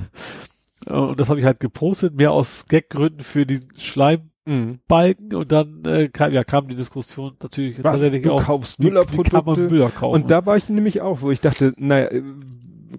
Und 0.86 1.20
das 1.20 1.28
habe 1.28 1.40
ich 1.40 1.46
halt 1.46 1.60
gepostet, 1.60 2.14
mehr 2.14 2.32
aus 2.32 2.66
Gaggründen 2.66 3.20
für 3.22 3.44
diesen 3.46 3.76
Schleimbalken 3.76 4.30
Mhm. 4.48 5.36
und 5.36 5.52
dann 5.52 5.84
äh, 5.84 6.08
kam, 6.08 6.32
ja, 6.32 6.42
kam 6.42 6.68
die 6.68 6.74
Diskussion 6.74 7.36
natürlich 7.42 7.76
Was, 7.84 7.92
tatsächlich 7.92 8.22
du 8.22 8.32
auch. 8.32 8.44
kaufst 8.44 8.78
Müller-Produkte? 8.78 9.68
Müller 9.68 9.90
kaufen? 9.90 10.22
Und 10.22 10.30
da 10.30 10.46
war 10.46 10.56
ich 10.56 10.70
nämlich 10.70 11.02
auch, 11.02 11.20
wo 11.20 11.30
ich 11.30 11.42
dachte, 11.42 11.74
naja, 11.76 12.06
äh, 12.06 12.22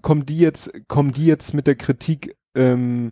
kommen 0.04 0.28
die 0.28 0.38
jetzt, 0.38 0.72
kommen 0.88 1.12
die 1.12 1.26
jetzt 1.26 1.56
mit 1.56 1.66
der 1.66 1.74
Kritik 1.76 2.36
ähm, 2.54 3.12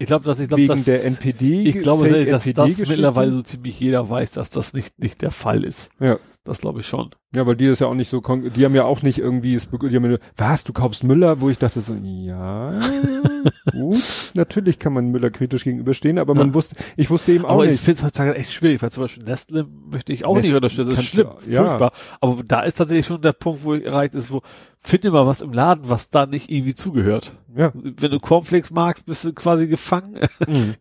ich 0.00 0.06
glaube, 0.06 0.24
dass 0.24 0.38
ich 0.38 0.46
glaube, 0.48 0.62
wegen 0.62 0.74
dass, 0.74 0.84
der 0.84 1.04
NPD? 1.04 1.62
ich 1.62 1.80
glaube, 1.80 2.06
Fake 2.06 2.30
dass 2.30 2.44
das 2.44 2.78
mittlerweile 2.78 3.32
so 3.32 3.42
ziemlich 3.42 3.78
jeder 3.80 4.08
weiß, 4.08 4.30
dass 4.32 4.50
das 4.50 4.72
nicht 4.72 4.98
nicht 5.00 5.22
der 5.22 5.32
Fall 5.32 5.64
ist. 5.64 5.90
Ja. 5.98 6.18
Das 6.48 6.62
glaube 6.62 6.80
ich 6.80 6.86
schon. 6.86 7.10
Ja, 7.34 7.46
weil 7.46 7.56
die 7.56 7.66
ist 7.66 7.80
ja 7.80 7.88
auch 7.88 7.94
nicht 7.94 8.08
so, 8.08 8.20
die 8.22 8.64
haben 8.64 8.74
ja 8.74 8.84
auch 8.84 9.02
nicht 9.02 9.18
irgendwie, 9.18 9.58
die 9.58 9.96
haben 9.96 10.04
ja 10.04 10.08
nur, 10.08 10.18
was, 10.38 10.64
du 10.64 10.72
kaufst 10.72 11.04
Müller, 11.04 11.42
wo 11.42 11.50
ich 11.50 11.58
dachte 11.58 11.82
so, 11.82 11.92
ja, 11.94 12.78
gut, 13.72 14.02
natürlich 14.32 14.78
kann 14.78 14.94
man 14.94 15.10
Müller 15.10 15.28
kritisch 15.28 15.64
gegenüberstehen, 15.64 16.18
aber 16.18 16.34
man 16.34 16.48
Ja. 16.48 16.54
wusste, 16.54 16.76
ich 16.96 17.10
wusste 17.10 17.32
eben 17.32 17.44
auch 17.44 17.50
Aber 17.50 17.64
ich 17.66 17.72
nicht. 17.72 17.80
finde 17.82 17.98
es 17.98 18.04
heutzutage 18.04 18.34
echt 18.34 18.50
schwierig, 18.52 18.80
weil 18.80 18.90
zum 18.90 19.02
Beispiel 19.04 19.24
Nestle 19.24 19.66
möchte 19.90 20.12
ich 20.14 20.24
auch 20.24 20.36
Nestle 20.36 20.48
nicht 20.48 20.56
unterstützen. 20.56 20.90
Das 20.90 21.00
ist 21.00 21.04
schlimm, 21.10 21.28
du- 21.44 21.50
ja. 21.50 21.64
furchtbar. 21.66 21.92
Aber 22.22 22.42
da 22.42 22.60
ist 22.60 22.78
tatsächlich 22.78 23.04
schon 23.06 23.20
der 23.20 23.32
Punkt, 23.34 23.62
wo 23.62 23.74
ich 23.74 23.84
erreicht 23.84 24.14
ist, 24.14 24.30
wo 24.30 24.40
finde 24.80 25.10
mal 25.10 25.26
was 25.26 25.42
im 25.42 25.52
Laden, 25.52 25.84
was 25.90 26.08
da 26.08 26.24
nicht 26.24 26.50
irgendwie 26.50 26.74
zugehört. 26.74 27.34
Ja. 27.54 27.72
Wenn 27.74 28.10
du 28.10 28.20
Cornflakes 28.20 28.70
magst, 28.70 29.04
bist 29.04 29.24
du 29.24 29.34
quasi 29.34 29.66
gefangen. 29.66 30.18
Mhm. 30.46 30.74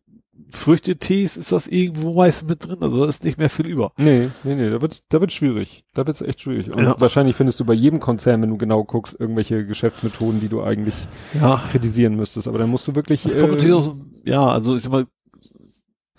Früchtetees 0.49 1.37
ist 1.37 1.51
das 1.51 1.67
irgendwo 1.67 2.13
meist 2.13 2.47
mit 2.47 2.65
drin, 2.67 2.77
also 2.81 3.01
da 3.01 3.09
ist 3.09 3.23
nicht 3.23 3.37
mehr 3.37 3.49
viel 3.49 3.67
über. 3.67 3.91
Nee, 3.97 4.29
nee, 4.43 4.55
nee, 4.55 4.69
da 4.69 4.81
wird 4.81 5.03
da 5.09 5.19
wird 5.21 5.31
schwierig. 5.31 5.83
Da 5.93 6.07
wird's 6.07 6.21
echt 6.21 6.41
schwierig. 6.41 6.71
Und 6.73 6.83
Ja. 6.83 6.95
wahrscheinlich 6.99 7.35
findest 7.35 7.59
du 7.59 7.65
bei 7.65 7.73
jedem 7.73 7.99
Konzern, 7.99 8.41
wenn 8.41 8.49
du 8.49 8.57
genau 8.57 8.83
guckst, 8.83 9.19
irgendwelche 9.19 9.65
Geschäftsmethoden, 9.65 10.39
die 10.39 10.49
du 10.49 10.61
eigentlich 10.63 10.95
Ja. 11.39 11.61
kritisieren 11.69 12.15
müsstest. 12.15 12.47
Aber 12.47 12.57
dann 12.57 12.69
musst 12.69 12.87
du 12.87 12.95
wirklich. 12.95 13.23
Das 13.23 13.37
kommt 13.37 13.53
äh, 13.53 13.55
natürlich 13.55 13.75
auch 13.75 13.83
so, 13.83 13.97
ja, 14.23 14.47
also 14.47 14.75
ich 14.75 14.81
sag 14.81 14.91
mal, 14.91 15.05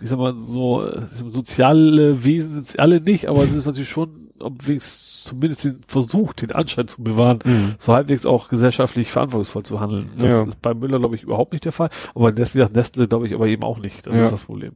ich 0.01 0.09
sag 0.09 0.19
mal 0.19 0.39
so, 0.39 0.85
äh, 0.85 1.03
soziale 1.31 2.25
Wesen 2.25 2.53
sind 2.53 2.69
sie 2.69 2.79
alle 2.79 3.01
nicht, 3.01 3.29
aber 3.29 3.45
es 3.45 3.53
ist 3.53 3.67
natürlich 3.67 3.89
schon, 3.89 4.31
ob 4.39 4.67
wenigstens 4.69 5.25
zumindest 5.25 5.65
den 5.65 5.81
Versuch, 5.89 6.33
den 6.33 6.53
Anschein 6.53 6.87
zu 6.89 7.03
bewahren, 7.03 7.41
Mhm. 7.45 7.75
so 7.79 7.93
halbwegs 7.93 8.25
auch 8.25 8.49
gesellschaftlich 8.49 9.11
verantwortungsvoll 9.11 9.65
zu 9.65 9.81
handeln. 9.81 10.11
Das 10.19 10.29
Ja. 10.33 10.43
ist 10.45 10.63
bei 10.63 10.73
Müller, 10.75 10.99
glaube 11.01 11.17
ich, 11.17 11.23
überhaupt 11.25 11.53
nicht 11.53 11.65
der 11.65 11.73
Fall. 11.73 11.91
Aber 12.15 12.31
das, 12.31 12.55
wie 12.55 12.59
gesagt, 12.59 12.77
Nestle, 12.77 13.09
glaube 13.09 13.27
ich, 13.27 13.35
aber 13.35 13.49
eben 13.49 13.65
auch 13.65 13.79
nicht. 13.81 14.07
Das 14.07 14.17
Ja. 14.17 14.25
ist 14.27 14.33
das 14.33 14.43
Problem. 14.43 14.75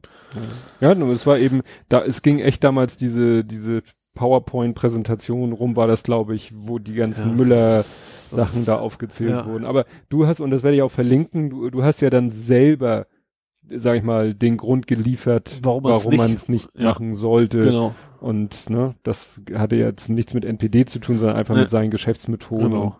Ja, 0.81 0.93
nur 0.95 1.09
es 1.13 1.25
war 1.25 1.37
eben, 1.39 1.61
da, 1.87 2.03
es 2.03 2.21
ging 2.21 2.39
echt 2.39 2.63
damals 2.63 2.97
diese, 2.97 3.45
diese 3.45 3.81
PowerPoint-Präsentation 4.15 5.53
rum, 5.53 5.75
war 5.75 5.87
das, 5.87 6.03
glaube 6.03 6.35
ich, 6.35 6.51
wo 6.55 6.79
die 6.79 6.93
ganzen 6.95 7.29
Ja, 7.29 7.35
Müller-Sachen 7.35 8.65
da 8.65 8.77
aufgezählt 8.77 9.45
wurden. 9.45 9.65
Aber 9.65 9.85
du 10.09 10.27
hast, 10.27 10.39
und 10.39 10.51
das 10.51 10.63
werde 10.63 10.75
ich 10.77 10.81
auch 10.83 10.91
verlinken, 10.91 11.49
du, 11.49 11.69
du 11.69 11.83
hast 11.83 12.01
ja 12.01 12.09
dann 12.09 12.29
selber, 12.29 13.07
sag 13.69 13.97
ich 13.97 14.03
mal, 14.03 14.33
den 14.33 14.57
Grund 14.57 14.87
geliefert, 14.87 15.59
Warum 15.63 15.83
warum 15.85 16.15
man 16.15 16.33
es 16.33 16.47
nicht 16.49 16.69
ja. 16.75 16.85
machen 16.85 17.13
sollte. 17.15 17.59
Genau. 17.59 17.95
Und 18.19 18.69
ne, 18.69 18.95
das 19.03 19.29
hatte 19.53 19.75
jetzt 19.75 20.07
nichts 20.09 20.33
mit 20.33 20.45
NPD 20.45 20.85
zu 20.85 20.99
tun, 20.99 21.19
sondern 21.19 21.35
einfach 21.37 21.55
Ja. 21.55 21.61
mit 21.61 21.69
seinen 21.69 21.91
Geschäftsmethoden. 21.91 22.69
Genau. 22.71 22.95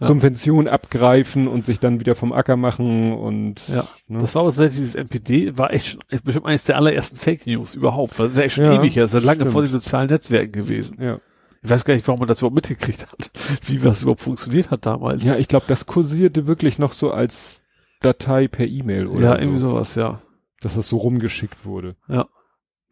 Ja. 0.00 0.06
Subventionen 0.06 0.68
abgreifen 0.68 1.48
und 1.48 1.66
sich 1.66 1.80
dann 1.80 1.98
wieder 1.98 2.14
vom 2.14 2.32
Acker 2.32 2.56
machen 2.56 3.12
und 3.12 3.66
Ja. 3.68 3.84
ne? 4.06 4.18
Das 4.18 4.34
war 4.36 4.42
auch 4.42 4.46
tatsächlich 4.46 4.76
dieses 4.76 4.94
NPD, 4.94 5.58
war 5.58 5.72
echt 5.72 5.98
ist 6.10 6.24
bestimmt 6.24 6.46
eines 6.46 6.62
der 6.64 6.76
allerersten 6.76 7.16
Fake 7.16 7.44
News 7.46 7.74
überhaupt. 7.74 8.18
Das 8.20 8.30
ist 8.32 8.36
ja 8.38 8.44
echt 8.44 8.54
schon 8.54 8.64
Ja, 8.66 8.78
ewig 8.80 8.94
her. 8.94 9.02
Das 9.04 9.14
ist 9.14 9.20
ja 9.20 9.26
lange 9.26 9.40
stimmt. 9.40 9.52
vor 9.52 9.62
den 9.62 9.72
sozialen 9.72 10.08
Netzwerken 10.08 10.52
gewesen. 10.52 10.98
ja. 11.00 11.18
Ich 11.60 11.70
weiß 11.70 11.84
gar 11.84 11.94
nicht, 11.94 12.06
warum 12.06 12.20
man 12.20 12.28
das 12.28 12.38
überhaupt 12.38 12.54
mitgekriegt 12.54 13.02
hat. 13.10 13.32
Wie 13.66 13.78
das 13.78 14.02
überhaupt 14.02 14.20
funktioniert 14.20 14.70
hat 14.70 14.86
damals. 14.86 15.24
Ja, 15.24 15.34
ich 15.36 15.48
glaube, 15.48 15.64
das 15.66 15.86
kursierte 15.86 16.46
wirklich 16.46 16.78
noch 16.78 16.92
so 16.92 17.10
als 17.10 17.56
Datei 18.00 18.48
per 18.48 18.66
E-Mail 18.66 19.06
oder 19.06 19.20
ja 19.22 19.34
so, 19.34 19.40
irgendwie 19.40 19.58
sowas, 19.58 19.94
ja. 19.94 20.20
dass 20.60 20.74
das 20.74 20.88
so 20.88 20.96
rumgeschickt 20.98 21.64
wurde. 21.64 21.96
Ja. 22.08 22.26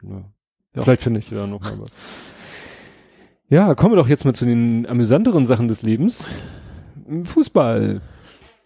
Ja. 0.02 0.24
Ja. 0.74 0.82
Vielleicht 0.82 1.02
finde 1.02 1.20
ich 1.20 1.30
da 1.30 1.46
noch 1.46 1.62
mal 1.62 1.80
was. 1.80 1.90
Ja, 3.48 3.74
kommen 3.74 3.92
wir 3.92 3.96
doch 3.96 4.08
jetzt 4.08 4.24
mal 4.24 4.34
zu 4.34 4.44
den 4.44 4.86
amüsanteren 4.86 5.46
Sachen 5.46 5.68
des 5.68 5.82
Lebens. 5.82 6.28
Fußball. 7.24 8.00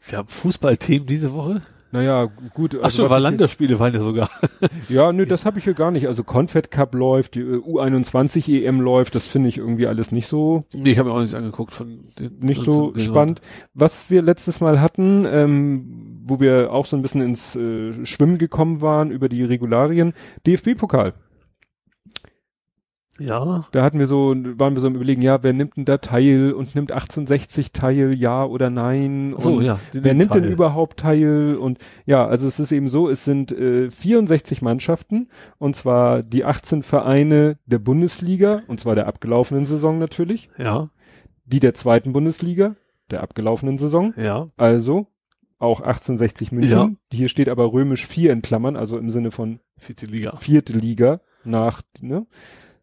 Wir 0.09 0.19
haben 0.19 0.29
Fußballthemen 0.29 1.07
diese 1.07 1.33
Woche. 1.35 1.61
Naja, 1.93 2.25
gu- 2.27 2.31
gut. 2.55 2.77
Ach 2.81 2.85
also 2.85 2.97
schon, 2.97 3.05
was 3.07 3.11
war 3.11 3.21
Länderspiele 3.21 3.79
waren 3.79 3.93
ja 3.93 4.01
sogar. 4.01 4.31
Ja, 4.89 5.13
nö, 5.13 5.27
das 5.27 5.45
habe 5.45 5.59
ich 5.59 5.65
hier 5.65 5.75
gar 5.75 5.91
nicht. 5.91 6.07
Also 6.07 6.25
Confed 6.25 6.71
Cup 6.71 6.95
läuft, 6.95 7.35
die 7.35 7.41
äh, 7.41 7.57
U21 7.59 8.65
EM 8.65 8.81
läuft, 8.81 9.15
das 9.15 9.27
finde 9.27 9.49
ich 9.49 9.59
irgendwie 9.59 9.87
alles 9.87 10.11
nicht 10.13 10.27
so 10.27 10.63
nee, 10.73 10.93
ich 10.93 10.99
habe 10.99 11.09
mir 11.11 11.15
auch 11.15 11.21
nichts 11.21 11.35
angeguckt 11.35 11.73
von 11.73 12.05
den 12.19 12.39
nicht 12.41 12.65
so 12.65 12.93
spannend. 12.97 13.41
Was 13.75 14.11
wir 14.11 14.23
letztes 14.23 14.61
Mal 14.61 14.81
hatten, 14.81 15.27
ähm, 15.27 16.10
wo 16.31 16.41
wir 16.41 16.73
auch 16.73 16.87
so 16.87 16.97
ein 16.97 17.03
bisschen 17.03 17.21
ins 17.21 17.57
äh, 17.57 18.07
Schwimmen 18.07 18.39
gekommen 18.39 18.81
waren 18.81 19.11
über 19.11 19.29
die 19.29 19.45
Regularien, 19.45 20.15
DFB-Pokal. 20.47 21.15
Ja. 23.21 23.67
Da 23.73 23.83
hatten 23.83 23.99
wir 23.99 24.07
so, 24.07 24.35
waren 24.35 24.75
wir 24.75 24.81
so 24.81 24.87
im 24.87 24.95
Überlegen, 24.95 25.21
ja, 25.21 25.43
wer 25.43 25.53
nimmt 25.53 25.77
denn 25.77 25.85
da 25.85 25.99
teil 25.99 26.53
und 26.53 26.75
nimmt 26.75 26.91
1860 26.91 27.71
teil, 27.73 28.15
ja 28.15 28.45
oder 28.47 28.71
nein? 28.71 29.35
So, 29.39 29.57
und 29.57 29.65
ja. 29.65 29.79
Wer 29.93 30.15
nimmt 30.15 30.35
denn 30.35 30.45
überhaupt 30.45 31.01
teil? 31.01 31.57
Und 31.61 31.79
ja, 32.07 32.27
also 32.27 32.49
es 32.49 32.59
ist 32.59 32.73
eben 32.73 32.89
so, 32.89 33.11
es 33.11 33.25
sind 33.27 33.53
äh, 33.53 33.91
64 33.91 34.63
Mannschaften 34.63 35.29
und 35.59 35.77
zwar 35.77 36.23
die 36.23 36.47
18 36.47 36.83
Vereine 36.83 37.59
der 37.67 37.79
Bundesliga 37.79 38.63
und 38.69 38.81
zwar 38.81 38.95
der 38.95 39.07
abgelaufenen 39.07 39.67
Saison 39.67 39.99
natürlich, 39.99 40.49
Ja, 40.57 40.89
die 41.45 41.61
der 41.61 41.75
zweiten 41.75 42.13
Bundesliga 42.13 42.77
der 43.11 43.23
abgelaufenen 43.23 43.77
Saison, 43.77 44.15
ja. 44.17 44.49
also 44.57 45.09
auch 45.61 45.81
1860 45.81 46.51
München. 46.53 46.71
Ja. 46.71 46.91
Hier 47.13 47.29
steht 47.29 47.49
aber 47.49 47.73
römisch 47.73 48.07
4 48.07 48.33
in 48.33 48.43
Klammern, 48.43 48.77
also 48.77 48.99
im 48.99 49.11
Sinne 49.11 49.31
von 49.31 49.61
Vierte 49.79 50.07
Liga. 50.07 50.37
vierte 50.37 50.73
Liga 50.73 51.21
nach, 51.45 51.83
ne? 52.01 52.27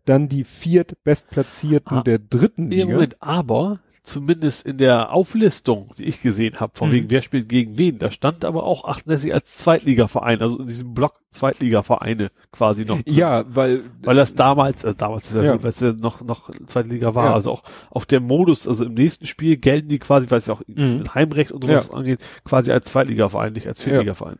Dann 0.06 0.30
die 0.30 0.46
viertbestplatzierten 0.46 1.98
Ah. 1.98 2.04
der 2.04 2.20
dritten 2.20 2.70
Liga. 2.72 2.86
Moment, 2.86 3.18
aber 3.22 3.80
zumindest 4.08 4.66
in 4.66 4.78
der 4.78 5.12
Auflistung, 5.14 5.92
die 5.98 6.06
ich 6.06 6.22
gesehen 6.22 6.60
habe, 6.60 6.72
von 6.76 6.90
Mhm. 6.90 6.94
wegen 6.94 7.10
wer 7.12 7.22
spielt 7.22 7.50
gegen 7.50 7.78
wen, 7.78 8.00
da 8.00 8.10
stand 8.10 8.46
aber 8.46 8.64
auch 8.64 8.86
68 8.86 9.34
als 9.34 9.58
Zweitligaverein, 9.58 10.42
also 10.42 10.58
in 10.60 10.68
diesem 10.68 10.94
Block 10.94 11.16
Zweitligavereine 11.32 12.30
quasi 12.52 12.86
noch. 12.86 13.02
drin. 13.02 13.14
Ja, 13.14 13.44
weil, 13.54 13.84
Weil 14.02 14.16
das 14.16 14.34
damals, 14.34 14.84
äh, 14.84 14.96
damals 14.96 15.28
ist 15.30 15.36
ja, 15.36 15.44
Ja. 15.44 15.52
gut, 15.54 15.64
weil 15.64 15.70
es 15.70 15.80
ja 15.80 15.92
noch, 15.94 16.22
noch 16.22 16.50
zweite 16.68 16.90
Liga 16.90 17.14
war. 17.16 17.26
Ja. 17.26 17.34
Also 17.34 17.52
auch, 17.52 17.64
auch 17.92 18.06
der 18.06 18.22
Modus, 18.22 18.68
also 18.68 18.86
im 18.86 18.94
nächsten 18.94 19.26
Spiel 19.28 19.58
gelten 19.58 19.90
die 19.90 20.00
quasi, 20.00 20.32
weil 20.32 20.40
es 20.40 20.48
ja 20.48 20.54
auch 20.56 20.62
Mhm. 20.68 21.04
Heimrecht 21.14 21.52
und 21.52 21.64
sowas 21.64 21.92
angeht, 21.92 22.20
quasi 22.44 22.72
als 22.72 22.86
Zweitligaverein, 22.86 23.54
nicht 23.54 23.68
als 23.68 23.82
Viertligaverein. 23.84 24.38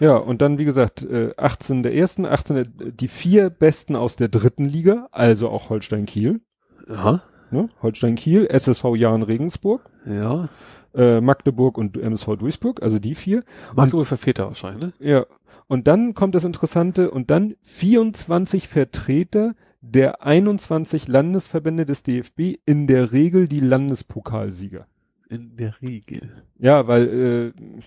ja, 0.00 0.16
und 0.16 0.40
dann, 0.42 0.58
wie 0.58 0.64
gesagt, 0.64 1.02
äh, 1.02 1.32
18 1.36 1.82
der 1.82 1.94
ersten, 1.94 2.24
18 2.26 2.56
der, 2.56 2.64
die 2.64 3.08
vier 3.08 3.50
besten 3.50 3.94
aus 3.96 4.16
der 4.16 4.28
dritten 4.28 4.64
Liga, 4.64 5.08
also 5.12 5.48
auch 5.50 5.68
Holstein 5.70 6.06
Kiel, 6.06 6.40
Ja. 6.88 7.22
Ne? 7.52 7.68
Holstein 7.82 8.14
Kiel, 8.16 8.46
SSV 8.46 8.84
Jahn 8.96 9.22
Regensburg, 9.22 9.88
Ja. 10.06 10.48
äh, 10.94 11.20
Magdeburg 11.20 11.78
und 11.78 11.96
MSV 11.96 12.36
Duisburg, 12.36 12.82
also 12.82 12.98
die 12.98 13.14
vier. 13.14 13.44
Magdeburg 13.74 14.06
verfehlt 14.06 14.38
er 14.38 14.46
wahrscheinlich, 14.46 14.82
ne? 14.82 14.92
Ja. 14.98 15.26
Und 15.68 15.86
dann 15.86 16.14
kommt 16.14 16.34
das 16.34 16.44
Interessante 16.44 17.10
und 17.12 17.30
dann 17.30 17.54
24 17.62 18.66
Vertreter 18.66 19.54
der 19.80 20.22
21 20.24 21.06
Landesverbände 21.08 21.86
des 21.86 22.02
DFB, 22.02 22.58
in 22.66 22.86
der 22.86 23.12
Regel 23.12 23.46
die 23.48 23.60
Landespokalsieger. 23.60 24.86
In 25.28 25.56
der 25.56 25.80
Regel. 25.80 26.42
Ja, 26.58 26.86
weil 26.88 27.52
äh, 27.56 27.80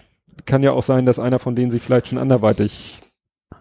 kann 0.45 0.63
ja 0.63 0.71
auch 0.71 0.81
sein, 0.81 1.05
dass 1.05 1.19
einer 1.19 1.39
von 1.39 1.55
denen 1.55 1.71
sich 1.71 1.81
vielleicht 1.81 2.07
schon 2.07 2.17
anderweitig 2.17 2.99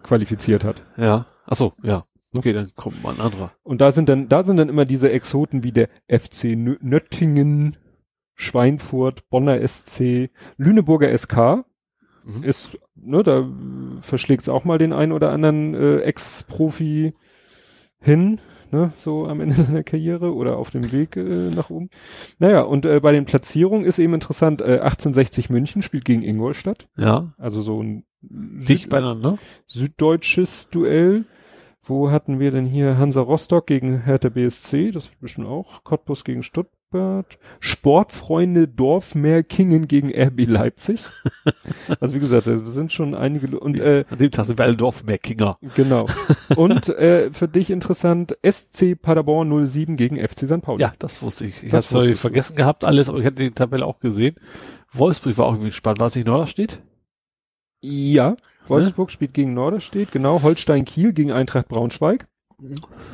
qualifiziert 0.03 0.63
hat. 0.63 0.83
Ja. 0.97 1.25
Ach 1.45 1.55
so, 1.55 1.73
ja. 1.83 2.05
Okay, 2.33 2.53
dann 2.53 2.71
kommt 2.75 3.01
mal 3.03 3.13
ein 3.13 3.19
anderer. 3.21 3.51
Und 3.63 3.79
da 3.81 3.91
sind 3.91 4.09
dann, 4.09 4.27
da 4.29 4.43
sind 4.43 4.57
dann 4.57 4.69
immer 4.69 4.85
diese 4.85 5.11
Exoten 5.11 5.63
wie 5.63 5.71
der 5.71 5.89
FC 6.07 6.55
Nö 6.55 6.77
Nöttingen, 6.81 7.77
Schweinfurt, 8.35 9.29
Bonner 9.29 9.65
SC, 9.67 10.29
Lüneburger 10.57 11.15
SK 11.17 11.65
Mhm. 12.25 12.43
ist, 12.43 12.77
ne, 12.95 13.21
da 13.21 13.45
verschlägt 13.99 14.43
es 14.43 14.49
auch 14.49 14.63
mal 14.63 14.77
den 14.77 14.93
einen 14.93 15.11
oder 15.11 15.31
anderen 15.31 15.73
äh, 15.75 15.97
Ex-Profi 15.99 17.13
hin, 17.99 18.39
ne, 18.71 18.93
so 18.97 19.27
am 19.27 19.41
Ende 19.41 19.55
seiner 19.61 19.83
Karriere 19.83 20.33
oder 20.33 20.57
auf 20.57 20.69
dem 20.71 20.89
Weg 20.93 21.17
äh, 21.17 21.49
nach 21.49 21.69
oben. 21.69 21.89
Naja, 22.39 22.61
und 22.61 22.85
äh, 22.85 23.01
bei 23.01 23.11
den 23.11 23.25
Platzierungen 23.25 23.85
ist 23.85 23.99
eben 23.99 24.13
interessant, 24.13 24.61
äh, 24.61 24.79
1860 24.79 25.49
München 25.49 25.81
spielt 25.81 26.05
gegen 26.05 26.23
Ingolstadt, 26.23 26.87
Ja. 26.95 27.33
also 27.37 27.61
so 27.61 27.83
ein 27.83 28.05
Dicht 28.21 28.87
beieinander. 28.87 29.37
süddeutsches 29.67 30.69
Duell. 30.69 31.25
Wo 31.85 32.11
hatten 32.11 32.39
wir 32.39 32.51
denn 32.51 32.65
hier 32.65 32.97
Hansa 32.97 33.19
Rostock 33.21 33.67
gegen 33.67 34.03
Hertha 34.03 34.29
BSC? 34.29 34.91
Das 34.91 35.09
wird 35.09 35.19
bestimmt 35.19 35.47
auch. 35.47 35.83
Cottbus 35.83 36.23
gegen 36.23 36.41
Stuttgart. 36.41 37.37
Sportfreunde 37.59 38.69
Dorfmeerkingen 38.69 39.89
gegen 39.89 40.09
RB 40.15 40.47
Leipzig. 40.47 41.01
also 41.99 42.15
wie 42.15 42.19
gesagt, 42.19 42.47
da 42.47 42.57
sind 42.65 42.93
schon 42.93 43.15
einige. 43.15 43.59
Und 43.59 43.81
äh, 43.81 44.05
An 44.09 44.17
dem 44.17 44.31
Tag 44.31 44.45
sind 44.45 44.59
wir 44.59 44.63
alle 44.63 44.77
Dorfmeerkinger. 44.77 45.57
genau. 45.75 46.05
Und 46.55 46.87
äh, 46.87 47.31
für 47.33 47.49
dich 47.49 47.69
interessant, 47.69 48.37
SC 48.49 48.95
Paderborn 49.01 49.67
07 49.67 49.97
gegen 49.97 50.15
FC 50.15 50.47
St. 50.47 50.61
Pauli. 50.61 50.81
Ja, 50.81 50.93
das 50.99 51.21
wusste 51.21 51.45
ich. 51.47 51.63
Ich 51.63 51.73
habe 51.73 51.85
du. 51.85 52.15
vergessen 52.15 52.55
gehabt 52.55 52.85
alles, 52.85 53.09
aber 53.09 53.19
ich 53.19 53.25
hatte 53.25 53.43
die 53.43 53.51
Tabelle 53.51 53.85
auch 53.85 53.99
gesehen. 53.99 54.35
Wolfsburg 54.93 55.37
war 55.37 55.47
auch 55.47 55.53
irgendwie 55.53 55.71
spannend. 55.71 55.99
War 55.99 56.07
es 56.07 56.15
nicht 56.15 56.27
Norderstedt? 56.27 56.81
Ja. 57.81 58.37
Wolfsburg 58.67 59.11
spielt 59.11 59.33
gegen 59.33 59.53
Norderstedt, 59.53 60.11
genau. 60.11 60.41
Holstein 60.41 60.85
Kiel 60.85 61.13
gegen 61.13 61.31
Eintracht 61.31 61.67
Braunschweig. 61.67 62.27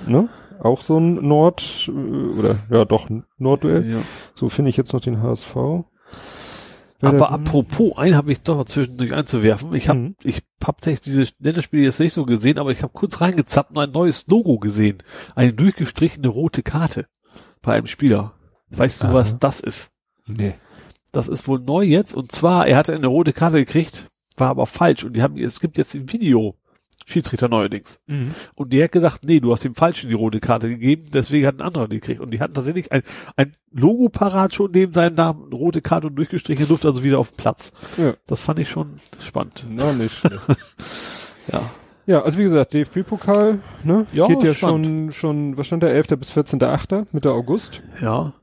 Ne? 0.08 0.30
Auch 0.62 0.82
so 0.82 0.98
ein 1.00 1.16
Nord, 1.28 1.88
äh, 1.88 1.92
oder 1.92 2.58
ja 2.70 2.86
doch, 2.86 3.10
ein 3.10 3.24
Nordduell. 3.38 3.90
Ja. 3.90 3.98
So 4.36 4.50
finde 4.50 4.70
ich 4.70 4.78
jetzt 4.78 4.94
noch 4.94 5.02
den 5.02 5.22
HSV. 5.22 5.56
Wer 7.02 7.12
Aber 7.12 7.32
apropos, 7.32 7.98
einen 7.98 8.16
habe 8.18 8.32
ich 8.34 8.42
doch 8.42 8.58
noch 8.58 8.66
zwischendurch 8.66 9.14
einzuwerfen. 9.14 9.74
Ich 9.74 9.88
habe 9.88 10.00
Mhm. 10.00 10.16
ich 10.22 10.44
hab 10.62 10.82
tatsächlich 10.82 11.02
diese 11.02 11.28
Länderspiele 11.40 11.84
jetzt 11.84 12.00
nicht 12.02 12.12
so 12.14 12.26
gesehen, 12.26 12.60
aber 12.60 12.72
ich 12.72 12.84
habe 12.84 12.92
kurz 12.94 13.22
reingezappt 13.22 13.72
und 13.72 13.78
ein 13.78 13.92
neues 13.92 14.28
Logo 14.28 14.60
gesehen. 14.60 14.98
Eine 15.34 15.54
durchgestrichene 15.54 16.28
rote 16.28 16.62
Karte 16.62 17.08
bei 17.62 17.76
einem 17.76 17.88
Spieler. 17.88 18.34
Weißt 18.70 19.02
du, 19.04 19.08
Aha. 19.08 19.14
was 19.14 19.40
das 19.40 19.62
ist? 19.62 19.92
Nee. 20.28 20.56
Das 21.14 21.30
ist 21.30 21.48
wohl 21.48 21.60
neu 21.60 21.84
jetzt 21.84 22.14
und 22.14 22.34
zwar, 22.34 22.68
er 22.68 22.76
hatte 22.78 22.94
eine 22.94 23.08
rote 23.08 23.32
Karte 23.32 23.58
gekriegt, 23.60 24.10
war 24.40 24.50
aber 24.50 24.66
falsch 24.66 25.04
und 25.04 25.14
die 25.14 25.22
haben, 25.22 25.38
es 25.38 25.60
gibt 25.60 25.78
jetzt 25.78 25.96
ein 25.96 26.12
Video. 26.12 26.56
Schiedsrichter 27.06 27.50
neuerdings. 27.50 28.00
Mhm. 28.06 28.36
Und 28.54 28.72
der 28.72 28.84
hat 28.84 28.92
gesagt, 28.92 29.24
nee, 29.24 29.40
du 29.40 29.52
hast 29.52 29.64
dem 29.64 29.74
Falschen 29.74 30.10
die 30.10 30.16
rote 30.16 30.40
Karte 30.40 30.70
gegeben, 30.70 31.06
deswegen 31.12 31.48
hat 31.48 31.56
ein 31.56 31.62
anderer 31.62 31.88
die 31.88 32.00
gekriegt. 32.00 32.22
Und 32.22 32.32
die 32.32 32.40
hatten 32.40 32.54
tatsächlich 32.54 32.92
ein, 32.92 33.02
ein 33.36 33.54
Logo 33.72 34.10
parat 34.10 34.54
schon 34.54 34.72
neben 34.72 34.94
seinem 34.94 35.16
Namen, 35.16 35.46
eine 35.46 35.56
rote 35.56 35.82
Karte 35.82 36.08
und 36.08 36.16
durchgestrichen, 36.16 36.66
er 36.66 36.68
durfte 36.68 36.88
also 36.88 37.04
wieder 37.04 37.18
auf 37.18 37.32
den 37.32 37.38
Platz. 37.38 37.72
Ja. 37.98 38.14
Das 38.28 38.42
fand 38.42 38.60
ich 38.60 38.70
schon 38.70 38.96
spannend. 39.20 39.66
Na, 39.70 39.92
nicht. 39.92 40.22
Ja. 41.52 41.62
ja, 42.06 42.22
also 42.22 42.38
wie 42.38 42.44
gesagt, 42.44 42.76
DFB-Pokal, 42.76 43.58
ne? 43.84 44.06
Ja, 44.14 44.28
Geht 44.28 44.44
ja 44.44 44.54
spannend. 44.54 44.86
schon, 44.86 45.12
schon, 45.12 45.58
was 45.58 45.66
stand 45.66 45.82
da, 45.82 45.88
11. 45.88 46.10
bis 46.10 46.32
14.8. 46.32 47.08
Mitte 47.12 47.32
August. 47.32 47.82
Ja. 48.00 48.34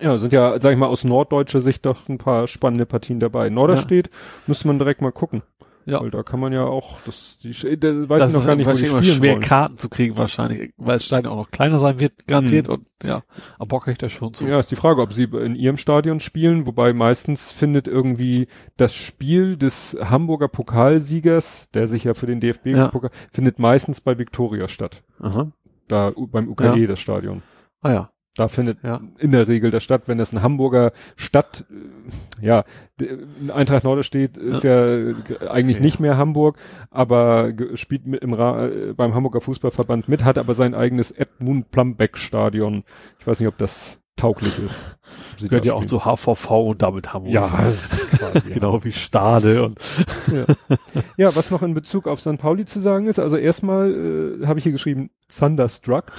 Ja, 0.00 0.18
sind 0.18 0.32
ja, 0.32 0.58
sag 0.60 0.72
ich 0.72 0.78
mal, 0.78 0.86
aus 0.86 1.04
norddeutscher 1.04 1.62
Sicht 1.62 1.86
doch 1.86 2.08
ein 2.08 2.18
paar 2.18 2.46
spannende 2.46 2.84
Partien 2.84 3.20
dabei. 3.20 3.48
Norderstedt 3.48 4.10
müsste 4.46 4.66
man 4.68 4.78
direkt 4.78 5.00
mal 5.00 5.12
gucken. 5.12 5.42
Ja. 5.86 6.02
Weil 6.02 6.10
da 6.10 6.22
kann 6.22 6.38
man 6.38 6.52
ja 6.52 6.64
auch, 6.64 7.00
das, 7.06 7.38
die, 7.42 7.52
da 7.80 7.88
weiß 8.10 8.18
das 8.18 8.32
ich 8.32 8.38
noch 8.38 8.44
gar 8.46 8.56
nicht, 8.56 8.66
wo 8.68 8.72
die 8.72 8.84
spielen 8.86 9.02
schwer 9.02 9.32
wollen. 9.32 9.40
Karten 9.40 9.78
zu 9.78 9.88
kriegen 9.88 10.18
wahrscheinlich, 10.18 10.74
weil 10.76 10.94
das 10.94 11.06
Stadion 11.06 11.32
auch 11.32 11.36
noch 11.38 11.50
kleiner 11.50 11.78
sein 11.78 11.98
wird, 11.98 12.26
garantiert. 12.26 12.68
Mhm. 12.68 12.74
Und 12.74 12.86
ja, 13.02 13.22
aber 13.56 13.68
Bock 13.68 13.84
habe 13.84 13.92
ich 13.92 13.98
da 13.98 14.10
schon 14.10 14.34
zu. 14.34 14.46
Ja, 14.46 14.58
ist 14.58 14.70
die 14.70 14.76
Frage, 14.76 15.00
ob 15.00 15.14
sie 15.14 15.24
in 15.24 15.54
ihrem 15.54 15.78
Stadion 15.78 16.20
spielen, 16.20 16.66
wobei 16.66 16.92
meistens 16.92 17.50
findet 17.50 17.88
irgendwie 17.88 18.48
das 18.76 18.92
Spiel 18.94 19.56
des 19.56 19.96
Hamburger 19.98 20.48
Pokalsiegers, 20.48 21.70
der 21.70 21.86
sich 21.88 22.04
ja 22.04 22.12
für 22.12 22.26
den 22.26 22.40
DFB 22.40 22.66
Ja. 22.66 22.92
Findet 23.32 23.58
meistens 23.58 24.02
bei 24.02 24.18
Viktoria 24.18 24.68
statt. 24.68 25.02
Aha. 25.20 25.52
Da 25.88 26.10
beim 26.14 26.48
UKE 26.50 26.76
Ja. 26.80 26.86
das 26.86 27.00
Stadion. 27.00 27.42
Ah 27.80 27.92
ja. 27.92 28.10
Da 28.38 28.46
findet 28.46 28.78
Ja. 28.84 29.00
in 29.18 29.32
der 29.32 29.48
Regel 29.48 29.72
das 29.72 29.82
statt, 29.82 30.02
wenn 30.06 30.16
das 30.16 30.32
ein 30.32 30.42
Hamburger 30.42 30.92
Stadt, 31.16 31.64
äh, 32.40 32.46
ja, 32.46 32.64
Eintracht 33.52 33.82
Norderstedt 33.82 34.36
ist 34.36 34.62
ja, 34.62 35.06
g- 35.12 35.14
eigentlich 35.48 35.78
Ja. 35.78 35.82
nicht 35.82 35.98
mehr 35.98 36.16
Hamburg, 36.16 36.56
aber 36.90 37.52
spielt 37.74 38.06
mit 38.06 38.22
im 38.22 38.32
Ra 38.34 38.66
äh, 38.66 38.92
beim 38.96 39.14
Hamburger 39.14 39.40
Fußballverband 39.40 40.08
mit, 40.08 40.24
hat 40.24 40.38
aber 40.38 40.54
sein 40.54 40.74
eigenes 40.74 41.10
Edmund 41.10 41.72
Plumbeck 41.72 42.16
Stadion. 42.16 42.84
Ich 43.18 43.26
weiß 43.26 43.40
nicht, 43.40 43.48
ob 43.48 43.58
das 43.58 43.98
tauglich 44.18 44.58
ist. 44.58 44.76
sie 45.38 45.48
Gehört 45.48 45.64
ja 45.64 45.74
auch 45.74 45.84
zu 45.84 46.04
HVV 46.04 46.50
und 46.50 46.82
damit 46.82 47.12
Hamburg. 47.12 47.32
Ja, 47.32 47.48
quasi, 48.18 48.52
genau 48.52 48.82
wie 48.84 48.92
Stade 48.92 49.64
und 49.64 49.78
Ja, 51.16 51.34
was 51.34 51.50
noch 51.50 51.62
in 51.62 51.74
Bezug 51.74 52.06
auf 52.06 52.20
St. 52.20 52.38
Pauli 52.38 52.64
zu 52.64 52.80
sagen 52.80 53.06
ist, 53.06 53.18
also 53.18 53.36
erstmal 53.36 53.90
äh, 54.42 54.46
habe 54.46 54.58
ich 54.58 54.64
hier 54.64 54.72
geschrieben 54.72 55.10
Thunderstruck. 55.34 56.12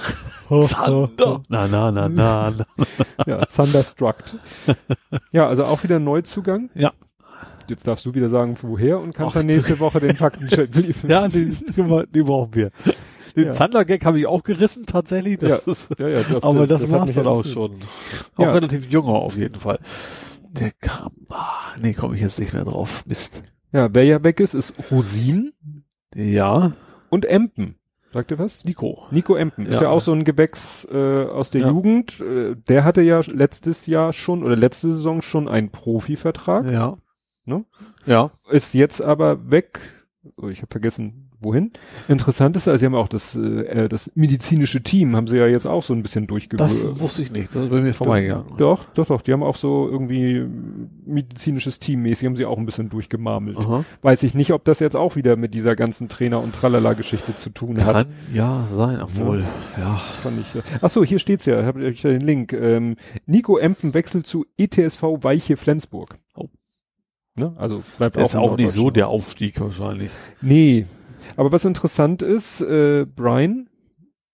Zander. 0.48 1.42
Na, 1.48 1.68
na, 1.68 1.90
na, 1.90 2.08
na. 2.08 2.50
na. 2.50 2.66
ja, 3.26 3.44
Thunderstruck. 3.46 4.16
ja, 5.32 5.46
also 5.46 5.64
auch 5.64 5.82
wieder 5.82 5.98
Neuzugang. 5.98 6.70
Ja. 6.74 6.92
Jetzt 7.68 7.86
darfst 7.86 8.04
du 8.04 8.14
wieder 8.14 8.28
sagen, 8.28 8.56
woher 8.62 8.98
und 8.98 9.14
kannst 9.14 9.36
Ach, 9.36 9.40
dann 9.40 9.46
nächste 9.46 9.78
Woche 9.78 10.00
den 10.00 10.16
Faktencheck 10.16 10.74
liefern. 10.74 11.10
Ja, 11.10 11.28
die, 11.28 11.50
die 11.50 12.22
brauchen 12.22 12.54
wir. 12.54 12.70
Den 13.36 13.46
Ja. 13.46 13.52
Zander-Gag 13.52 14.04
habe 14.04 14.18
ich 14.18 14.26
auch 14.26 14.42
gerissen, 14.42 14.86
tatsächlich. 14.86 15.38
Das 15.38 15.64
Ja. 15.66 15.72
ist, 15.72 15.88
ja, 15.98 16.08
ja, 16.08 16.22
das, 16.22 16.42
aber 16.42 16.66
das, 16.66 16.82
hat 16.82 16.90
war's 16.90 17.12
dann 17.12 17.26
auch 17.26 17.44
schon. 17.44 17.76
Auch 18.36 18.44
Ja. 18.44 18.52
relativ 18.52 18.90
junger 18.90 19.12
auf 19.14 19.36
jeden 19.36 19.54
Fall. 19.56 19.78
Der 20.52 20.72
kam, 20.80 21.12
ah, 21.28 21.74
nee, 21.80 21.92
komme 21.94 22.16
ich 22.16 22.20
jetzt 22.22 22.38
nicht 22.40 22.52
mehr 22.52 22.64
drauf. 22.64 23.04
Mist. 23.06 23.42
Ja, 23.72 23.88
wer 23.92 24.04
ja 24.04 24.22
weg 24.24 24.40
ist, 24.40 24.54
ist 24.54 24.74
Rosin 24.90 25.52
Ja, 26.14 26.72
und 27.08 27.24
Empen. 27.24 27.76
Sagt 28.12 28.32
ihr 28.32 28.40
was? 28.40 28.64
Nico. 28.64 29.06
Nico 29.12 29.36
Empen 29.36 29.66
ist 29.66 29.76
Ja. 29.76 29.82
ja 29.82 29.88
auch 29.90 30.00
so 30.00 30.12
ein 30.12 30.24
Gewächs 30.24 30.84
äh, 30.90 31.24
aus 31.26 31.50
der 31.52 31.60
Ja. 31.60 31.68
Jugend. 31.68 32.20
Äh, 32.20 32.56
der 32.68 32.82
hatte 32.84 33.02
ja 33.02 33.20
letztes 33.24 33.86
Jahr 33.86 34.12
schon 34.12 34.42
oder 34.42 34.56
letzte 34.56 34.88
Saison 34.88 35.22
schon 35.22 35.48
einen 35.48 35.70
Profivertrag. 35.70 36.68
Ja. 36.68 36.98
Ne? 37.44 37.64
Ja. 38.06 38.32
ist 38.50 38.74
jetzt 38.74 39.00
aber 39.02 39.50
weg 39.50 39.80
Oh, 40.36 40.48
ich 40.48 40.58
habe 40.60 40.70
vergessen, 40.70 41.29
wohin. 41.40 41.72
Interessant 42.08 42.56
ist, 42.56 42.68
also 42.68 42.78
sie 42.78 42.86
haben 42.86 42.94
auch 42.94 43.08
das, 43.08 43.34
äh, 43.34 43.88
das 43.88 44.10
medizinische 44.14 44.82
Team, 44.82 45.16
haben 45.16 45.26
sie 45.26 45.38
ja 45.38 45.46
jetzt 45.46 45.66
auch 45.66 45.82
so 45.82 45.94
ein 45.94 46.02
bisschen 46.02 46.26
durchgeführt. 46.26 46.70
Das 46.70 47.00
wusste 47.00 47.22
ich 47.22 47.32
nicht, 47.32 47.54
das 47.54 47.64
ist 47.64 47.70
bei 47.70 47.80
mir 47.80 47.94
vorbeigegangen. 47.94 48.56
Doch, 48.58 48.84
doch, 48.94 49.06
doch, 49.06 49.22
die 49.22 49.32
haben 49.32 49.42
auch 49.42 49.56
so 49.56 49.88
irgendwie 49.90 50.44
medizinisches 51.06 51.78
Team 51.78 52.02
mäßig, 52.02 52.26
haben 52.26 52.36
sie 52.36 52.44
auch 52.44 52.58
ein 52.58 52.66
bisschen 52.66 52.90
durchgemarmelt. 52.90 53.58
Aha. 53.58 53.84
Weiß 54.02 54.22
ich 54.22 54.34
nicht, 54.34 54.52
ob 54.52 54.64
das 54.64 54.80
jetzt 54.80 54.96
auch 54.96 55.16
wieder 55.16 55.36
mit 55.36 55.54
dieser 55.54 55.76
ganzen 55.76 56.08
Trainer- 56.08 56.42
und 56.42 56.54
Tralala-Geschichte 56.54 57.36
zu 57.36 57.50
tun 57.50 57.84
hat. 57.84 57.94
Kann 57.94 58.06
ja 58.34 58.66
sein, 58.74 59.00
obwohl, 59.00 59.44
ja. 59.78 59.94
Fand 59.94 60.40
ich, 60.40 60.54
äh, 60.54 60.62
ach 60.82 60.90
so, 60.90 61.04
hier 61.04 61.18
steht's 61.18 61.46
ja, 61.46 61.64
habe 61.64 61.88
ich 61.88 62.02
ja 62.02 62.10
den 62.10 62.20
Link. 62.20 62.52
Ähm, 62.52 62.96
Nico 63.26 63.56
Empen 63.56 63.94
wechselt 63.94 64.26
zu 64.26 64.44
ETSV 64.56 65.02
Weiche 65.22 65.56
Flensburg. 65.56 66.18
Oh. 66.34 66.48
Ne? 67.36 67.54
Also 67.56 67.82
bleibt 67.96 68.16
Das 68.16 68.28
ist 68.28 68.34
in 68.34 68.40
auch 68.40 68.56
nicht 68.56 68.72
so 68.72 68.90
der 68.90 69.08
Aufstieg 69.08 69.60
wahrscheinlich. 69.60 70.10
Nee. 70.42 70.86
Aber 71.36 71.52
was 71.52 71.64
interessant 71.64 72.22
ist, 72.22 72.60
äh, 72.60 73.06
Brian 73.06 73.68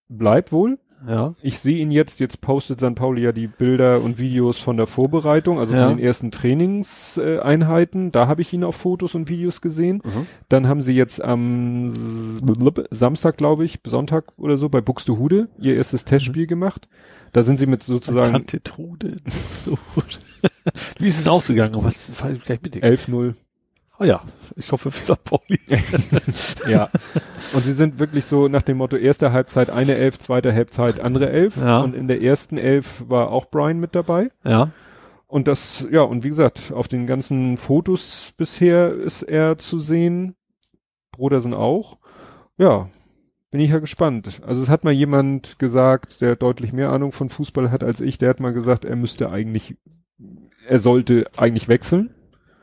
bleibt 0.08 0.52
wohl. 0.52 0.78
Ja. 1.06 1.34
Ich 1.42 1.58
sehe 1.58 1.76
ihn 1.78 1.90
jetzt, 1.90 2.20
jetzt 2.20 2.40
postet 2.40 2.80
St. 2.80 2.94
Pauli 2.94 3.22
ja 3.22 3.30
die 3.32 3.46
Bilder 3.46 4.00
und 4.00 4.18
Videos 4.18 4.58
von 4.58 4.76
der 4.76 4.86
Vorbereitung, 4.86 5.58
also 5.58 5.74
Ja. 5.74 5.86
von 5.88 5.96
den 5.98 6.04
ersten 6.04 6.30
Trainingseinheiten. 6.30 7.46
Einheiten. 7.46 8.12
da 8.12 8.26
habe 8.26 8.40
ich 8.42 8.52
ihn 8.52 8.64
auf 8.64 8.76
Fotos 8.76 9.14
und 9.14 9.28
Videos 9.28 9.60
gesehen. 9.60 10.00
Mhm. 10.04 10.26
Dann 10.48 10.66
haben 10.66 10.82
sie 10.82 10.94
jetzt 10.94 11.22
am 11.22 11.92
Samstag, 12.90 13.36
glaube 13.36 13.64
ich, 13.64 13.78
Sonntag 13.86 14.32
oder 14.38 14.56
so, 14.56 14.68
bei 14.68 14.80
Buxtehude 14.80 15.48
ihr 15.60 15.76
erstes 15.76 16.04
Testspiel 16.06 16.46
gemacht. 16.46 16.88
Da 17.32 17.42
sind 17.42 17.58
sie 17.58 17.66
mit 17.66 17.82
sozusagen 17.82 18.32
Tante 18.32 18.62
Trude. 18.62 19.18
Gut. 19.94 20.18
Wie 20.98 21.08
ist 21.08 21.20
denn 21.20 21.28
ausgegangen? 21.28 21.76
Was 21.84 22.10
mit 22.48 22.74
dir? 22.74 22.82
11-0. 22.82 23.34
Oh 23.98 24.04
ja, 24.04 24.22
ich 24.56 24.70
hoffe 24.72 24.90
für 24.90 25.14
St. 25.14 25.24
Pauli. 25.24 25.58
Ja. 26.68 26.90
Und 27.54 27.62
sie 27.62 27.72
sind 27.72 27.98
wirklich 27.98 28.26
so 28.26 28.48
nach 28.48 28.62
dem 28.62 28.78
Motto, 28.78 28.96
erste 28.96 29.32
Halbzeit 29.32 29.70
eine 29.70 29.94
Elf, 29.94 30.18
zweite 30.18 30.52
Halbzeit 30.52 31.00
andere 31.00 31.30
Elf. 31.30 31.56
Ja. 31.56 31.80
Und 31.80 31.94
in 31.94 32.08
der 32.08 32.20
ersten 32.20 32.58
Elf 32.58 33.04
war 33.08 33.30
auch 33.30 33.46
Brian 33.46 33.78
mit 33.78 33.94
dabei. 33.94 34.30
Ja. 34.44 34.70
Und 35.26 35.48
das, 35.48 35.86
ja, 35.90 36.02
und 36.02 36.24
wie 36.24 36.28
gesagt, 36.28 36.72
auf 36.72 36.88
den 36.88 37.06
ganzen 37.06 37.56
Fotos 37.56 38.32
bisher 38.36 38.92
ist 38.92 39.22
er 39.22 39.58
zu 39.58 39.78
sehen. 39.78 40.36
Brodersen 41.12 41.54
auch. 41.54 41.98
Ja, 42.58 42.90
bin 43.50 43.60
ich 43.60 43.70
ja 43.70 43.78
gespannt. 43.78 44.40
Also 44.46 44.62
es 44.62 44.68
hat 44.68 44.84
mal 44.84 44.92
jemand 44.92 45.58
gesagt, 45.58 46.20
der 46.20 46.36
deutlich 46.36 46.72
mehr 46.72 46.90
Ahnung 46.92 47.12
von 47.12 47.30
Fußball 47.30 47.70
hat 47.70 47.82
als 47.82 48.00
ich, 48.00 48.18
der 48.18 48.30
hat 48.30 48.40
mal 48.40 48.52
gesagt, 48.52 48.84
er 48.84 48.96
müsste 48.96 49.30
eigentlich, 49.30 49.76
er 50.68 50.78
sollte 50.78 51.26
eigentlich 51.36 51.68
wechseln. 51.68 52.10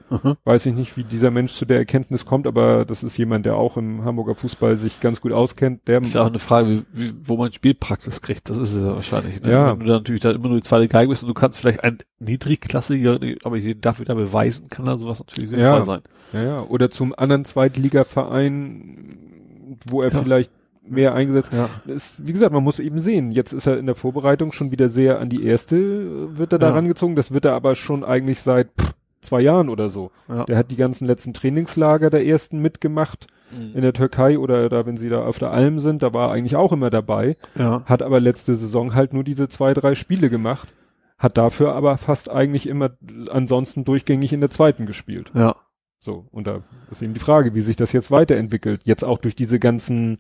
Mhm. 0.10 0.36
Weiß 0.44 0.66
ich 0.66 0.76
nicht, 0.76 0.96
wie 0.98 1.04
dieser 1.04 1.32
Mensch 1.32 1.54
zu 1.54 1.66
der 1.66 1.78
Erkenntnis 1.78 2.26
kommt, 2.26 2.46
aber 2.46 2.86
das 2.86 3.04
ist 3.04 3.18
jemand, 3.18 3.46
der 3.46 3.56
auch 3.56 3.78
im 3.78 4.04
Hamburger 4.06 4.36
Fußball 4.36 4.78
sich 4.78 5.00
ganz 5.00 5.22
gut 5.22 5.32
auskennt. 5.32 5.88
Der 5.88 6.02
Ist 6.02 6.14
ja 6.14 6.22
auch 6.22 6.28
eine 6.28 6.40
Frage, 6.40 6.70
wie, 6.70 6.84
wie, 6.94 7.14
wo 7.24 7.38
man 7.38 7.52
Spielpraxis 7.52 8.22
kriegt. 8.22 8.50
Das 8.50 8.58
ist 8.58 8.74
es 8.74 8.84
ja 8.86 8.96
wahrscheinlich. 8.96 9.42
Ne? 9.42 9.52
Ja. 9.52 9.72
Wenn 9.72 9.80
du 9.80 9.86
da 9.88 9.94
natürlich 9.94 10.22
da 10.22 10.32
immer 10.32 10.50
nur 10.50 10.58
die 10.58 10.64
zweite 10.64 10.88
Geige 10.88 11.10
bist 11.10 11.24
und 11.24 11.30
du 11.30 11.34
kannst 11.34 11.60
vielleicht 11.60 11.84
ein 11.84 11.98
Niedrigklassiger, 12.20 13.20
aber 13.44 13.60
den 13.60 13.82
darf 13.82 14.00
wieder 14.00 14.16
beweisen, 14.16 14.70
kann 14.70 14.86
da 14.86 14.98
sowas 14.98 15.20
natürlich 15.20 15.50
sinnvoll 15.50 15.70
Ja. 15.70 15.82
sein. 15.82 16.02
Ja, 16.34 16.44
ja. 16.44 16.62
Oder 16.64 16.90
zum 16.92 17.14
anderen 17.18 17.46
Zweitligaverein, 17.46 19.78
wo 19.90 20.02
er 20.02 20.12
Ja. 20.12 20.22
vielleicht 20.22 20.52
mehr 20.86 21.16
eingesetzt. 21.16 21.52
Ja. 21.54 21.70
Ist, 21.92 22.14
wie 22.18 22.34
gesagt, 22.34 22.54
man 22.54 22.64
muss 22.64 22.80
eben 22.80 23.00
sehen. 23.00 23.32
Jetzt 23.32 23.54
ist 23.54 23.66
er 23.68 23.78
in 23.80 23.86
der 23.86 23.96
Vorbereitung 23.96 24.52
schon 24.52 24.72
wieder 24.72 24.90
sehr 24.90 25.20
an 25.20 25.30
die 25.30 25.44
erste, 25.46 26.38
wird 26.38 26.52
er 26.54 26.60
da 26.60 26.68
Ja. 26.68 26.74
rangezogen. 26.74 27.16
Das 27.16 27.34
wird 27.34 27.46
er 27.46 27.54
aber 27.54 27.76
schon 27.76 28.04
eigentlich 28.04 28.42
seit 28.42 28.68
pff, 28.80 28.94
zwei 29.24 29.42
Jahren 29.42 29.70
oder 29.70 29.90
so. 29.90 30.12
Ja. 30.28 30.44
Der 30.46 30.58
hat 30.58 30.72
die 30.72 30.76
ganzen 30.76 31.06
letzten 31.06 31.34
Trainingslager 31.34 32.10
der 32.10 32.26
ersten 32.26 32.60
mitgemacht 32.60 33.28
in 33.74 33.82
der 33.82 33.94
Türkei 33.94 34.40
oder 34.40 34.68
da, 34.68 34.86
wenn 34.86 34.98
sie 34.98 35.10
da 35.10 35.26
auf 35.26 35.38
der 35.38 35.52
Alm 35.52 35.78
sind, 35.80 36.02
da 36.02 36.12
war 36.14 36.30
er 36.30 36.34
eigentlich 36.34 36.56
auch 36.56 36.72
immer 36.72 36.90
dabei. 36.90 37.38
ja. 37.56 37.84
Hat 37.86 38.02
aber 38.02 38.20
letzte 38.20 38.56
Saison 38.56 38.96
halt 38.96 39.14
nur 39.14 39.24
diese 39.24 39.48
zwei, 39.48 39.74
drei 39.74 39.94
Spiele 39.96 40.30
gemacht. 40.30 40.74
Hat 41.20 41.38
dafür 41.38 41.74
aber 41.74 41.98
fast 41.98 42.30
eigentlich 42.32 42.68
immer 42.68 42.92
ansonsten 43.30 43.86
durchgängig 43.86 44.34
in 44.34 44.42
der 44.42 44.50
zweiten 44.50 44.86
gespielt. 44.86 45.32
Ja. 45.36 45.56
So, 46.00 46.26
und 46.32 46.48
da 46.48 46.64
ist 46.92 47.02
eben 47.02 47.14
die 47.14 47.20
Frage, 47.20 47.54
wie 47.54 47.62
sich 47.62 47.76
das 47.76 47.94
jetzt 47.94 48.12
weiterentwickelt. 48.12 48.82
Jetzt 48.84 49.04
auch 49.04 49.20
durch 49.20 49.36
diese 49.36 49.60
ganzen, 49.60 50.18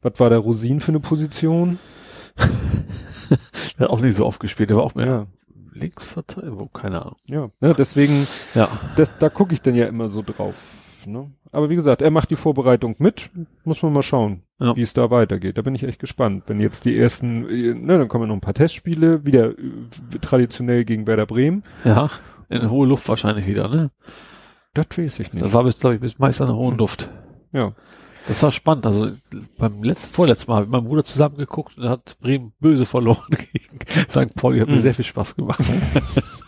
was 0.00 0.18
war 0.18 0.30
der 0.30 0.38
Rosin 0.38 0.80
für 0.80 0.92
eine 0.92 1.00
Position? 1.00 1.78
Der 3.78 3.86
hat 3.86 3.90
auch 3.90 4.00
nicht 4.00 4.16
so 4.16 4.26
oft 4.26 4.40
gespielt, 4.40 4.68
der 4.68 4.76
war 4.76 4.84
auch 4.84 4.94
mehr 4.94 5.06
Ja, 5.06 5.26
Linksverteidiger, 5.72 6.58
wo, 6.58 6.66
keine 6.66 7.02
Ahnung. 7.02 7.16
ja. 7.26 7.50
Ne, 7.60 7.74
deswegen, 7.76 8.26
Ja. 8.54 8.68
das, 8.96 9.16
da 9.18 9.28
gucke 9.28 9.52
ich 9.54 9.62
dann 9.62 9.74
ja 9.74 9.86
immer 9.86 10.08
so 10.08 10.22
drauf. 10.22 10.54
Ne? 11.06 11.30
Aber 11.50 11.68
wie 11.68 11.74
gesagt, 11.74 12.00
er 12.00 12.10
macht 12.12 12.30
die 12.30 12.36
Vorbereitung 12.36 12.94
mit. 12.98 13.30
Muss 13.64 13.82
man 13.82 13.92
mal 13.92 14.02
schauen, 14.02 14.42
Ja. 14.60 14.76
wie 14.76 14.82
es 14.82 14.92
da 14.92 15.10
weitergeht. 15.10 15.58
Da 15.58 15.62
bin 15.62 15.74
ich 15.74 15.82
echt 15.82 15.98
gespannt. 15.98 16.44
Wenn 16.46 16.60
jetzt 16.60 16.84
die 16.84 16.96
ersten, 16.96 17.40
ne, 17.84 17.98
dann 17.98 18.06
kommen 18.08 18.28
noch 18.28 18.34
ein 18.36 18.40
paar 18.40 18.54
Testspiele, 18.54 19.26
wieder 19.26 19.50
äh, 19.50 19.54
traditionell 20.20 20.84
gegen 20.84 21.06
Werder 21.08 21.26
Bremen. 21.26 21.64
Ja. 21.84 22.08
In 22.48 22.70
hohe 22.70 22.86
Luft 22.86 23.08
wahrscheinlich 23.08 23.46
wieder, 23.46 23.68
ne? 23.68 23.90
Das 24.74 24.86
weiß 24.96 25.18
ich 25.20 25.32
nicht. 25.32 25.44
Das 25.44 25.52
war 25.52 25.64
bis, 25.64 25.78
glaube 25.80 25.96
ich, 25.96 26.00
bis 26.00 26.18
meist 26.18 26.40
an 26.40 26.46
der 26.46 26.56
hohen 26.56 26.78
Luft. 26.78 27.08
Ja. 27.52 27.72
Das 28.28 28.42
war 28.42 28.50
spannend. 28.52 28.86
Also 28.86 29.10
beim 29.58 29.82
letzten, 29.82 30.14
vorletzten 30.14 30.50
Mal 30.50 30.56
habe 30.56 30.64
ich 30.66 30.70
mit 30.70 30.80
meinem 30.80 30.88
Bruder 30.88 31.04
zusammen 31.04 31.36
geguckt 31.36 31.76
und 31.78 31.88
hat 31.88 32.16
Bremen 32.20 32.52
böse 32.60 32.86
verloren 32.86 33.26
gegen 33.52 33.78
St. 34.08 34.34
Pauli. 34.34 34.60
Hat 34.60 34.68
mir 34.68 34.76
Mhm. 34.76 34.80
sehr 34.80 34.94
viel 34.94 35.04
Spaß 35.04 35.36
gemacht. 35.36 35.60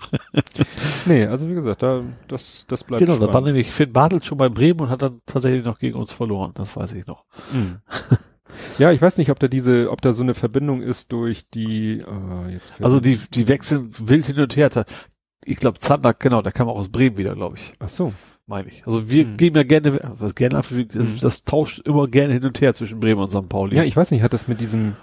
Nee, 1.06 1.26
also 1.26 1.48
wie 1.50 1.54
gesagt, 1.54 1.82
da, 1.82 2.02
das, 2.28 2.64
das 2.68 2.84
bleibt 2.84 3.00
genau, 3.04 3.16
da 3.16 3.22
war 3.22 3.28
spannend. 3.30 3.48
nämlich 3.48 3.70
Finn 3.72 3.92
Bartelt 3.92 4.24
schon 4.24 4.38
bei 4.38 4.48
Bremen 4.48 4.80
und 4.80 4.88
hat 4.90 5.02
dann 5.02 5.20
tatsächlich 5.26 5.64
noch 5.64 5.78
gegen 5.78 5.98
uns 5.98 6.12
verloren. 6.12 6.52
Das 6.54 6.76
weiß 6.76 6.92
ich 6.92 7.06
noch. 7.06 7.24
Mhm. 7.52 7.78
Ja, 8.78 8.92
ich 8.92 9.02
weiß 9.02 9.16
nicht, 9.18 9.30
ob 9.30 9.38
da 9.40 9.48
diese, 9.48 9.90
ob 9.90 10.00
da 10.02 10.12
so 10.12 10.22
eine 10.22 10.34
Verbindung 10.34 10.82
ist 10.82 11.10
durch 11.12 11.50
die, 11.50 12.02
ah, 12.06 12.48
jetzt 12.48 12.72
Also 12.80 12.96
mir- 12.96 13.02
die, 13.02 13.20
die 13.32 13.48
wechseln 13.48 13.90
wild 13.98 14.26
hin 14.26 14.38
und 14.38 14.54
her. 14.56 14.70
Ich 15.44 15.56
glaube, 15.56 15.78
Zander, 15.80 16.14
genau, 16.14 16.40
der 16.42 16.52
kam 16.52 16.68
auch 16.68 16.78
aus 16.78 16.88
Bremen 16.90 17.18
wieder, 17.18 17.34
glaube 17.34 17.56
ich. 17.56 17.72
ach 17.80 17.88
so, 17.88 18.12
Meine 18.46 18.68
ich. 18.68 18.86
Also 18.86 19.08
wir 19.10 19.24
Hm. 19.24 19.36
gehen 19.38 19.54
ja 19.54 19.62
gerne, 19.62 19.98
was 20.18 20.34
gerne, 20.34 20.56
das, 20.56 20.70
Hm. 20.70 21.18
das 21.20 21.44
tauscht 21.44 21.80
immer 21.86 22.08
gerne 22.08 22.34
hin 22.34 22.44
und 22.44 22.60
her 22.60 22.74
zwischen 22.74 23.00
Bremen 23.00 23.20
und 23.22 23.30
St. 23.30 23.48
Pauli. 23.48 23.76
ja, 23.76 23.84
ich 23.84 23.96
weiß 23.96 24.10
nicht, 24.10 24.22
hat 24.22 24.32
das 24.34 24.48
mit 24.48 24.60
diesem 24.60 24.96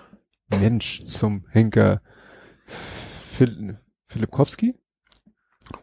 Mensch 0.60 1.04
zum 1.06 1.46
Henker 1.50 2.02
Phil, 2.66 3.80
Filipkowski? 4.08 4.76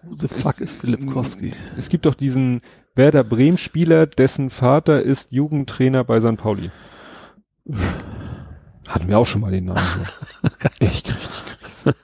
Who 0.02 0.16
the 0.18 0.28
fuck 0.28 0.60
ist 0.60 0.78
Philipp 0.80 1.06
Kowski? 1.06 1.52
Es 1.76 1.88
gibt 1.88 2.04
doch 2.06 2.14
diesen 2.14 2.60
Werder 2.94 3.24
Bremen 3.24 3.56
Spieler, 3.56 4.06
dessen 4.06 4.50
Vater 4.50 5.02
ist 5.02 5.32
Jugendtrainer 5.32 6.04
bei 6.04 6.20
St. 6.20 6.36
Pauli. 6.36 6.70
Hatten 8.86 9.08
wir 9.08 9.18
auch 9.18 9.26
schon 9.26 9.40
mal 9.40 9.50
den 9.50 9.66
Namen. 9.66 9.80
die 10.80 10.86
Krise. 11.02 11.94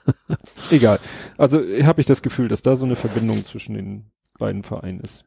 Egal. 0.71 0.99
Also 1.37 1.59
habe 1.83 2.01
ich 2.01 2.07
das 2.07 2.21
Gefühl, 2.21 2.47
dass 2.47 2.61
da 2.61 2.75
so 2.75 2.85
eine 2.85 2.95
Verbindung 2.95 3.45
zwischen 3.45 3.75
den 3.75 4.11
beiden 4.39 4.63
Vereinen 4.63 4.99
ist. 4.99 5.25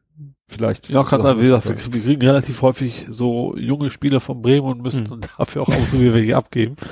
Vielleicht. 0.49 0.89
Ja, 0.89 1.05
kann 1.05 1.21
sein, 1.23 1.39
wie 1.39 1.47
gesagt, 1.47 1.69
wir, 1.69 1.93
wir 1.95 2.03
kriegen 2.03 2.23
relativ 2.23 2.63
häufig 2.63 3.07
so 3.09 3.57
junge 3.57 3.91
Spieler 3.91 4.21
von 4.21 4.43
Bremen 4.43 4.67
und 4.67 4.83
müssen 4.83 5.11
Hm. 5.11 5.21
dann 5.21 5.31
dafür 5.39 5.63
auch 5.63 5.69
ab 5.69 5.79
und 5.79 5.89
zu 5.91 6.01
wieder 6.01 6.15
welche 6.15 6.37
abgeben. 6.37 6.77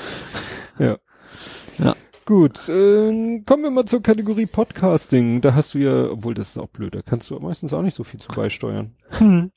Gut, 2.26 2.68
äh, 2.68 3.40
kommen 3.46 3.62
wir 3.62 3.70
mal 3.70 3.84
zur 3.84 4.02
Kategorie 4.02 4.46
Podcasting. 4.46 5.40
Da 5.42 5.54
hast 5.54 5.74
du 5.74 5.78
ja, 5.78 6.10
obwohl 6.10 6.34
das 6.34 6.48
ist 6.48 6.58
auch 6.58 6.66
blöd, 6.66 6.92
da 6.96 7.00
kannst 7.00 7.30
du 7.30 7.38
meistens 7.38 7.72
auch 7.72 7.82
nicht 7.82 7.94
so 7.94 8.02
viel 8.02 8.18
zu 8.18 8.26
beisteuern. 8.34 8.96
Hm. 9.10 9.52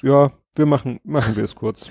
Ja, 0.00 0.32
wir 0.54 0.64
machen, 0.64 1.00
machen 1.04 1.36
wir 1.36 1.44
es 1.44 1.54
kurz. 1.54 1.90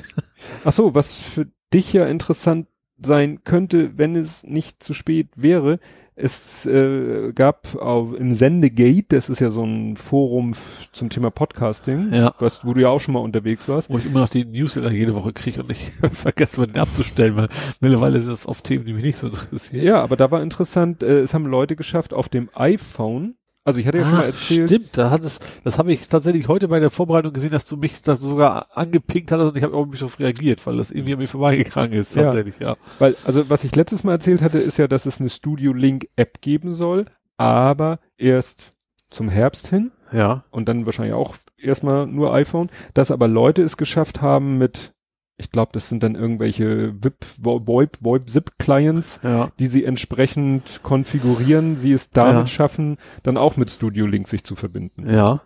Ach 0.66 0.72
so, 0.74 0.96
was 0.96 1.20
für 1.20 1.46
dich 1.72 1.94
ja 1.94 2.08
interessant 2.08 2.66
sein 3.00 3.44
könnte, 3.44 4.00
wenn 4.00 4.16
es 4.16 4.44
nicht 4.44 4.82
zu 4.82 4.96
spät 4.96 5.30
wäre. 5.36 5.80
Es 6.20 6.66
äh, 6.66 7.32
gab 7.34 7.76
auf, 7.76 8.16
im 8.16 8.32
Sendegate, 8.32 9.06
das 9.10 9.30
ist 9.30 9.40
ja 9.40 9.52
so 9.52 9.64
ein 9.64 9.96
Forum 9.96 10.56
zum 10.92 11.10
Thema 11.12 11.30
Podcasting, 11.30 12.12
Ja. 12.12 12.34
was, 12.40 12.66
wo 12.66 12.74
du 12.74 12.82
ja 12.82 12.90
auch 12.90 12.98
schon 13.00 13.14
mal 13.14 13.20
unterwegs 13.20 13.70
warst. 13.70 13.92
Wo 13.92 14.00
ich 14.00 14.06
immer 14.08 14.22
noch 14.22 14.30
die 14.30 14.44
Newsletter 14.44 14.90
jede 14.92 15.14
Woche 15.14 15.32
kriege 15.32 15.62
und 15.62 15.72
ich 15.72 15.92
vergesse 16.14 16.60
mal 16.60 16.66
den 16.66 16.80
abzustellen, 16.80 17.36
weil 17.36 17.50
mittlerweile 17.82 18.20
sind 18.20 18.34
es 18.34 18.48
oft 18.48 18.64
Themen, 18.64 18.86
die 18.86 18.94
mich 18.94 19.04
nicht 19.04 19.18
so 19.18 19.28
interessieren. 19.28 19.86
Ja, 19.86 20.02
aber 20.02 20.16
da 20.18 20.32
war 20.32 20.42
interessant, 20.42 21.04
äh, 21.04 21.20
es 21.20 21.36
haben 21.36 21.46
Leute 21.46 21.76
geschafft 21.76 22.14
auf 22.16 22.30
dem 22.30 22.50
iPhone, 22.56 23.36
also 23.68 23.80
ich 23.80 23.86
hatte 23.88 23.98
ja 23.98 24.06
schon 24.06 24.14
mal 24.14 24.22
Ach, 24.22 24.28
erzählt, 24.28 24.70
stimmt, 24.70 24.98
da 24.98 25.10
hat 25.12 25.24
es, 25.24 25.40
das 25.64 25.78
habe 25.78 25.92
ich 25.92 26.08
tatsächlich 26.08 26.48
heute 26.48 26.68
bei 26.70 26.80
der 26.80 26.90
Vorbereitung 26.90 27.34
gesehen, 27.34 27.52
dass 27.52 27.66
du 27.66 27.76
mich 27.78 28.02
da 28.02 28.16
sogar 28.16 28.68
angepinkt 28.76 29.32
hattest 29.32 29.52
und 29.52 29.58
ich 29.58 29.64
habe 29.64 29.76
auch 29.76 29.86
mich 29.86 30.00
darauf 30.00 30.20
reagiert, 30.20 30.66
weil 30.66 30.78
das 30.78 30.90
irgendwie 30.92 31.14
an 31.14 31.20
mir 31.20 31.28
vorbeigegangen 31.28 31.94
ist, 31.94 32.16
Ja. 32.16 32.24
tatsächlich, 32.24 32.60
ja. 32.60 32.78
Weil, 32.98 33.16
also 33.26 33.50
was 33.50 33.64
ich 33.64 33.76
letztes 33.76 34.04
Mal 34.04 34.14
erzählt 34.14 34.42
hatte, 34.42 34.58
ist 34.58 34.78
ja, 34.78 34.88
dass 34.88 35.06
es 35.06 35.20
eine 35.20 35.30
Studio 35.30 35.74
Link 35.74 36.08
App 36.16 36.40
geben 36.42 36.72
soll, 36.72 37.06
aber 37.36 38.00
erst 38.18 38.74
zum 39.10 39.30
Herbst 39.30 39.68
hin 39.68 39.92
Ja. 40.12 40.46
und 40.50 40.68
dann 40.70 40.86
wahrscheinlich 40.86 41.14
auch 41.16 41.36
erstmal 41.58 42.08
nur 42.08 42.34
iPhone, 42.34 42.70
dass 42.94 43.12
aber 43.12 43.28
Leute 43.28 43.64
es 43.64 43.78
geschafft 43.78 44.22
haben 44.22 44.58
mit, 44.58 44.94
ich 45.38 45.52
glaube, 45.52 45.70
das 45.74 45.88
sind 45.90 46.02
dann 46.02 46.16
irgendwelche 46.16 46.94
VIP, 47.02 47.26
VoIP, 47.42 47.98
VoIP 48.02 48.30
Zip 48.30 48.52
Clients, 48.58 49.20
Ja. 49.24 49.50
die 49.60 49.68
sie 49.68 49.86
entsprechend 49.86 50.80
konfigurieren, 50.84 51.76
sie 51.76 51.94
es 51.94 52.10
damit 52.10 52.34
Ja. 52.42 52.48
schaffen, 52.48 52.98
dann 53.24 53.38
auch 53.38 53.56
mit 53.58 53.70
Studio 53.70 54.08
Link 54.08 54.28
sich 54.28 54.44
zu 54.44 54.56
verbinden. 54.56 55.08
Ja. 55.10 55.42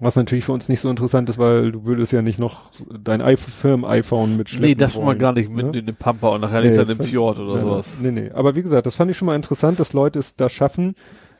Was 0.00 0.16
natürlich 0.16 0.44
für 0.44 0.52
uns 0.52 0.68
nicht 0.68 0.80
so 0.80 0.90
interessant 0.90 1.30
ist, 1.30 1.38
weil 1.38 1.70
du 1.72 1.84
würdest 1.84 2.12
ja 2.12 2.20
nicht 2.20 2.38
noch 2.38 2.70
dein 3.02 3.20
Firmen-iPhone 3.36 4.36
mitschleppen 4.36 4.68
Nee, 4.68 4.74
das 4.74 4.92
schon 4.92 5.04
mal 5.04 5.16
gar 5.16 5.32
nicht 5.32 5.48
mit 5.50 5.72
ne? 5.72 5.78
in 5.78 5.86
den 5.86 5.94
Pampa 5.96 6.28
und 6.30 6.40
nachher 6.40 6.60
Nee, 6.62 6.68
nicht 6.68 6.78
dann 6.78 6.90
im 6.90 6.98
Fjord 7.00 7.38
oder 7.38 7.56
Ja, 7.56 7.60
sowas. 7.62 7.88
Nee, 8.00 8.10
nee. 8.10 8.30
Aber 8.32 8.56
wie 8.56 8.62
gesagt, 8.62 8.86
das 8.86 8.96
fand 8.96 9.10
ich 9.10 9.16
schon 9.16 9.26
mal 9.26 9.36
interessant, 9.36 9.78
dass 9.78 9.92
Leute 9.92 10.18
es 10.18 10.34
da 10.36 10.48
schaffen. 10.48 10.94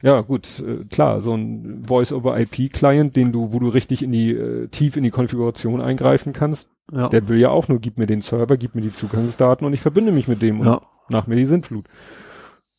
Ja, 0.05 0.21
gut, 0.21 0.61
äh, 0.61 0.85
klar, 0.85 1.23
so 1.23 1.35
ein 1.35 1.83
Voice-over-IP-Client, 1.87 3.17
den 3.17 3.33
du, 3.33 3.55
wo 3.55 3.59
du 3.59 3.69
richtig 3.69 4.03
in 4.03 4.13
die, 4.13 4.33
äh, 4.33 4.69
tief 4.69 4.99
in 4.99 5.03
die 5.03 5.11
Konfiguration 5.11 5.81
eingreifen 5.81 6.35
kannst, 6.35 6.69
Ja. 6.93 7.09
der 7.09 7.27
will 7.31 7.39
ja 7.39 7.49
auch 7.49 7.69
nur, 7.69 7.79
gib 7.79 7.97
mir 7.97 8.07
den 8.07 8.21
Server, 8.21 8.59
gib 8.59 8.75
mir 8.75 8.83
die 8.83 8.93
Zugangsdaten 8.93 9.67
und 9.67 9.73
ich 9.73 9.81
verbinde 9.81 10.13
mich 10.13 10.29
mit 10.29 10.43
dem 10.43 10.61
und 10.61 10.67
ja. 10.67 10.83
nach 11.09 11.27
mir 11.27 11.37
die 11.37 11.47
Sintflut. 11.47 11.87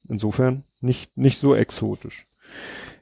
Insofern 0.08 0.66
nicht, 0.82 1.18
nicht 1.18 1.40
so 1.40 1.56
exotisch. 1.56 2.28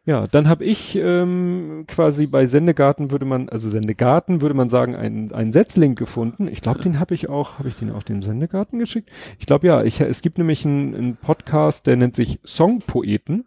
Ja, 0.06 0.26
dann 0.26 0.48
habe 0.48 0.64
ich 0.64 0.96
ähm, 0.96 1.84
quasi 1.90 2.26
bei 2.26 2.46
Sendegarten 2.46 3.12
würde 3.12 3.26
man, 3.26 3.50
also 3.50 3.68
Sendegarten 3.68 4.42
würde 4.42 4.56
man 4.56 4.70
sagen, 4.70 4.96
einen, 4.96 5.34
einen 5.34 5.52
Setzlink 5.52 6.00
gefunden. 6.00 6.48
Ich 6.48 6.62
glaube, 6.62 6.80
den 6.80 6.98
habe 6.98 7.14
ich 7.14 7.30
auch, 7.30 7.60
habe 7.60 7.68
ich 7.68 7.76
den 7.76 7.92
auch 7.92 8.04
dem 8.04 8.22
Sendegarten 8.22 8.80
geschickt? 8.80 9.10
Ich 9.38 9.48
glaube 9.48 9.68
ja, 9.68 9.84
ich, 9.84 10.00
es 10.00 10.22
gibt 10.22 10.38
nämlich 10.38 10.66
einen, 10.66 10.96
einen 10.96 11.16
Podcast, 11.18 11.88
der 11.88 11.98
nennt 11.98 12.16
sich 12.16 12.40
Songpoeten. 12.46 13.44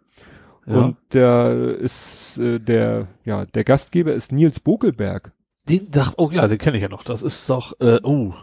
Ja. 0.67 0.75
Und 0.75 0.97
der 1.13 1.77
ist 1.79 2.37
äh, 2.37 2.59
der, 2.59 3.07
ja, 3.23 3.45
der 3.45 3.63
Gastgeber 3.63 4.13
ist 4.13 4.31
Nils 4.31 4.59
Bokelberg. 4.59 5.31
Den, 5.69 5.87
ach, 5.97 6.13
oh 6.17 6.29
ja, 6.31 6.47
den 6.47 6.57
kenne 6.57 6.77
ich 6.77 6.83
ja 6.83 6.89
noch. 6.89 7.03
Das 7.03 7.23
ist 7.23 7.49
doch, 7.49 7.73
äh, 7.79 7.99
oh, 8.03 8.33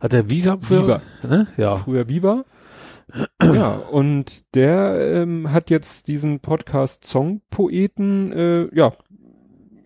hat 0.00 0.12
der 0.12 0.30
Viva 0.30 0.58
für, 0.60 0.82
Viva. 0.82 1.02
ne? 1.22 1.46
Ja. 1.56 1.76
früher 1.76 2.08
Viva. 2.08 2.44
ja, 3.42 3.72
und 3.72 4.54
der 4.54 5.22
ähm, 5.22 5.52
hat 5.52 5.70
jetzt 5.70 6.08
diesen 6.08 6.40
Podcast 6.40 7.04
Songpoeten, 7.04 8.32
äh, 8.32 8.68
ja, 8.74 8.94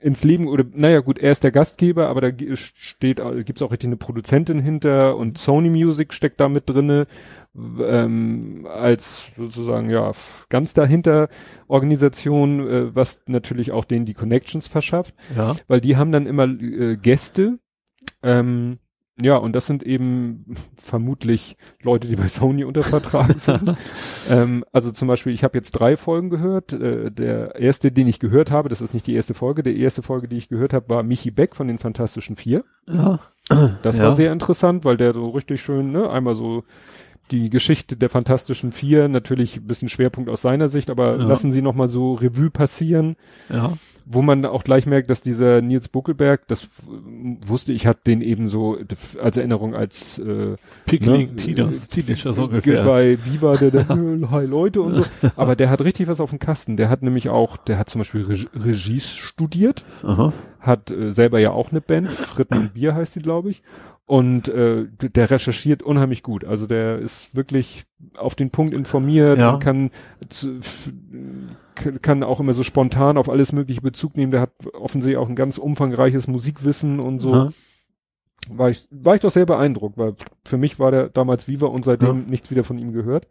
ins 0.01 0.23
Leben, 0.23 0.47
oder, 0.47 0.65
naja, 0.73 1.01
gut, 1.01 1.18
er 1.18 1.33
ist 1.33 1.43
der 1.43 1.51
Gastgeber, 1.51 2.09
aber 2.09 2.20
da 2.20 2.57
steht, 2.57 3.20
gibt's 3.44 3.62
auch 3.62 3.73
richtig 3.73 3.89
eine 3.89 3.97
Produzentin 3.97 4.60
hinter 4.60 5.17
und 5.17 5.39
Sony 5.39 5.70
Music 5.70 6.15
steckt 6.15 6.39
da 6.39 6.49
mit 6.49 6.70
drinne, 6.70 7.09
ähm, 7.81 8.67
als 8.70 9.31
sozusagen, 9.37 9.91
ja, 9.91 10.12
ganz 10.49 10.75
dahinter 10.75 11.28
Organisation, 11.67 12.61
äh, 12.69 12.95
was 12.95 13.23
natürlich 13.27 13.73
auch 13.73 13.85
denen 13.85 14.05
die 14.07 14.15
Connections 14.15 14.69
verschafft 14.69 15.15
Ja. 15.37 15.57
weil 15.69 15.81
die 15.81 15.97
haben 15.97 16.12
dann 16.12 16.27
immer 16.27 16.45
äh, 16.45 16.97
Gäste. 16.97 17.59
Ähm, 18.23 18.78
ja, 19.20 19.37
und 19.37 19.53
das 19.53 19.67
sind 19.67 19.83
eben 19.83 20.45
vermutlich 20.77 21.57
Leute, 21.83 22.07
die 22.07 22.15
bei 22.15 22.28
Sony 22.28 22.62
unter 22.62 22.83
Vertrag 22.83 23.33
sind. 23.39 23.75
ähm, 24.31 24.65
also 24.73 24.93
zum 24.93 25.09
Beispiel, 25.09 25.33
ich 25.33 25.43
habe 25.43 25.59
jetzt 25.59 25.73
drei 25.73 25.97
Folgen 25.97 26.31
gehört. 26.31 26.73
Äh, 26.73 27.11
der 27.11 27.57
erste, 27.57 27.91
den 27.91 28.07
ich 28.07 28.20
gehört 28.20 28.53
habe, 28.53 28.69
das 28.69 28.81
ist 28.81 28.95
nicht 28.95 29.09
die 29.09 29.15
erste 29.15 29.35
Folge, 29.35 29.65
der 29.65 29.75
erste 29.75 30.03
Folge, 30.03 30.28
die 30.28 30.37
ich 30.37 30.49
gehört 30.49 30.73
habe, 30.73 30.89
war 30.89 31.03
Michi 31.03 31.33
Beck 31.33 31.57
von 31.57 31.67
den 31.67 31.78
Fantastischen 31.78 32.37
Vier. 32.37 32.65
Ja. 32.87 33.19
Das 33.83 33.99
Ja. 33.99 34.05
war 34.05 34.12
sehr 34.12 34.33
interessant, 34.33 34.85
weil 34.85 34.97
der 34.97 35.15
so 35.15 35.31
richtig 35.31 35.61
schön, 35.62 35.91
ne, 35.91 36.09
einmal 36.11 36.35
so 36.37 36.62
die 37.31 37.51
Geschichte 37.51 37.97
der 37.97 38.09
Fantastischen 38.11 38.73
Vier, 38.73 39.09
natürlich 39.09 39.57
ein 39.59 39.67
bisschen 39.67 39.89
Schwerpunkt 39.89 40.29
aus 40.31 40.43
seiner 40.43 40.69
Sicht, 40.69 40.91
aber 40.91 41.17
Ja. 41.19 41.25
lassen 41.27 41.53
sie 41.53 41.63
nochmal 41.63 41.89
so 41.89 42.15
Revue 42.15 42.51
passieren 42.51 43.17
Ja. 43.49 43.73
wo 44.11 44.23
man 44.23 44.47
auch 44.47 44.65
gleich 44.65 44.87
merkt, 44.87 45.11
dass 45.11 45.21
dieser 45.21 45.61
Nils 45.61 45.89
Buckelberg, 45.89 46.49
das 46.49 46.67
wusste 47.47 47.73
ich, 47.75 47.87
hat 47.87 48.07
den 48.07 48.23
eben 48.23 48.49
so 48.49 48.79
als 49.23 49.37
Erinnerung 49.37 49.75
als 49.75 50.19
äh, 50.19 50.57
Pickling 50.87 51.31
ne, 51.31 51.37
Teenagers, 51.37 51.89
äh, 51.97 52.33
so 52.33 52.43
äh, 52.43 52.45
ungefähr. 52.47 52.85
bei 52.85 53.19
Viva, 53.25 53.53
der, 53.53 53.71
der 53.71 53.87
Hi 54.31 54.47
Leute 54.47 54.81
und 54.81 54.95
so. 54.95 55.03
Aber 55.37 55.57
der 55.57 55.69
hat 55.69 55.83
richtig 55.83 56.09
was 56.09 56.21
auf 56.21 56.31
dem 56.31 56.39
Kasten. 56.39 56.79
Der 56.79 56.89
hat 56.89 57.03
nämlich 57.03 57.29
auch, 57.29 57.59
der 57.59 57.79
hat 57.79 57.91
zum 57.91 57.99
Beispiel 58.01 58.23
Reg 58.25 58.47
Regie 58.55 59.01
studiert, 59.01 59.85
Aha. 60.03 60.33
hat 60.61 60.91
äh, 60.91 61.11
selber 61.13 61.39
ja 61.39 61.51
auch 61.51 61.71
eine 61.71 61.83
Band, 61.83 62.11
Fritten 62.11 62.57
und 62.57 62.75
Bier 62.75 62.95
heißt 62.95 63.15
die, 63.17 63.21
glaube 63.21 63.51
ich. 63.51 63.63
Und 64.09 64.49
äh, 64.49 64.87
der 65.03 65.31
recherchiert 65.31 65.83
unheimlich 65.83 66.23
gut. 66.23 66.43
Also 66.43 66.67
der 66.67 66.99
ist 66.99 67.37
wirklich 67.37 67.85
auf 68.17 68.35
den 68.35 68.49
Punkt 68.51 68.75
informiert 68.75 69.37
Ja. 69.37 69.51
und 69.53 69.61
kann, 69.61 69.91
kann 72.01 72.23
auch 72.23 72.41
immer 72.41 72.55
so 72.55 72.62
spontan 72.62 73.19
auf 73.19 73.28
alles 73.28 73.53
mögliche 73.53 73.83
Bezug 73.83 74.17
nehmen. 74.17 74.33
Der 74.33 74.41
hat 74.41 74.53
offensichtlich 74.73 75.19
auch 75.19 75.28
ein 75.28 75.37
ganz 75.37 75.59
umfangreiches 75.59 76.27
Musikwissen 76.27 77.01
und 77.01 77.19
so. 77.20 77.35
Aha. 77.35 77.53
War 78.51 78.70
ich, 78.70 78.89
war 78.91 79.15
ich 79.15 79.20
doch 79.20 79.31
sehr 79.31 79.45
beeindruckt, 79.45 79.99
weil 79.99 80.15
für 80.47 80.57
mich 80.57 80.78
war 80.81 80.91
der 80.91 81.11
damals 81.11 81.47
Viva 81.47 81.67
und 81.67 81.85
seitdem 81.85 82.09
Ja. 82.23 82.31
nichts 82.31 82.51
wieder 82.51 82.65
von 82.65 82.78
ihm 82.78 82.93
gehört. 82.95 83.27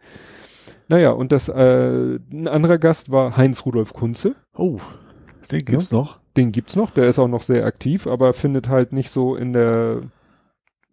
Naja, 0.89 1.09
und 1.09 1.31
das, 1.31 1.49
äh, 1.49 2.19
ein 2.31 2.47
anderer 2.47 2.77
Gast 2.77 3.09
war 3.11 3.35
Heinz 3.35 3.65
Rudolf 3.65 3.93
Kunze. 3.93 4.35
Oh, 4.55 4.79
den 5.51 5.65
gibt's 5.65 5.91
noch. 5.91 6.19
Den 6.37 6.51
gibt's 6.51 6.75
noch, 6.75 6.91
der 6.91 7.07
ist 7.07 7.17
auch 7.17 7.27
noch 7.27 7.41
sehr 7.41 7.65
aktiv, 7.65 8.05
aber 8.05 8.31
findet 8.33 8.69
halt 8.69 8.93
nicht 8.93 9.09
so 9.09 9.35
in 9.35 9.53
der, 9.53 10.01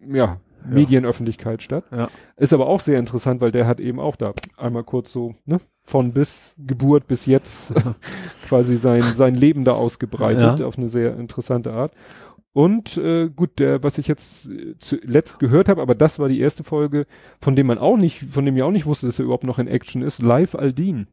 ja, 0.09 0.41
Medienöffentlichkeit 0.67 1.63
statt. 1.63 1.85
Ja. 1.93 2.09
Ist 2.37 2.53
aber 2.53 2.67
auch 2.67 2.81
sehr 2.81 2.99
interessant, 2.99 3.41
weil 3.41 3.53
der 3.53 3.67
hat 3.67 3.81
eben 3.81 4.01
auch 4.01 4.17
da 4.17 4.33
einmal 4.57 4.85
kurz 4.85 5.13
so, 5.13 5.35
ne, 5.45 5.61
von 5.83 6.13
bis 6.13 6.55
Geburt 6.59 7.07
bis 7.07 7.27
jetzt 7.27 7.75
quasi 8.49 8.77
sein, 8.77 9.03
sein 9.03 9.35
Leben 9.35 9.65
da 9.65 9.73
ausgebreitet 9.73 10.61
Ja. 10.61 10.67
auf 10.67 10.79
eine 10.79 10.89
sehr 10.89 11.17
interessante 11.17 11.73
Art. 11.73 11.93
Und 12.53 12.97
äh, 12.99 13.29
gut, 13.35 13.59
der, 13.59 13.83
was 13.83 13.99
ich 13.99 14.07
jetzt 14.07 14.47
äh, 14.47 14.77
zuletzt 14.79 15.41
gehört 15.41 15.69
habe, 15.69 15.83
aber 15.83 15.95
das 15.97 16.19
war 16.21 16.29
die 16.29 16.39
erste 16.39 16.63
Folge, 16.63 17.07
von 17.41 17.57
dem 17.57 17.67
man 17.67 17.79
auch 17.79 17.97
nicht, 17.97 18.23
von 18.31 18.45
dem 18.47 18.57
ich 18.57 18.63
auch 18.63 18.71
nicht 18.71 18.87
wusste, 18.87 19.07
dass 19.07 19.19
er 19.19 19.25
überhaupt 19.25 19.45
noch 19.45 19.59
in 19.59 19.67
Action 19.67 20.03
ist, 20.03 20.23
Live 20.23 20.55
Aldin. 20.55 21.09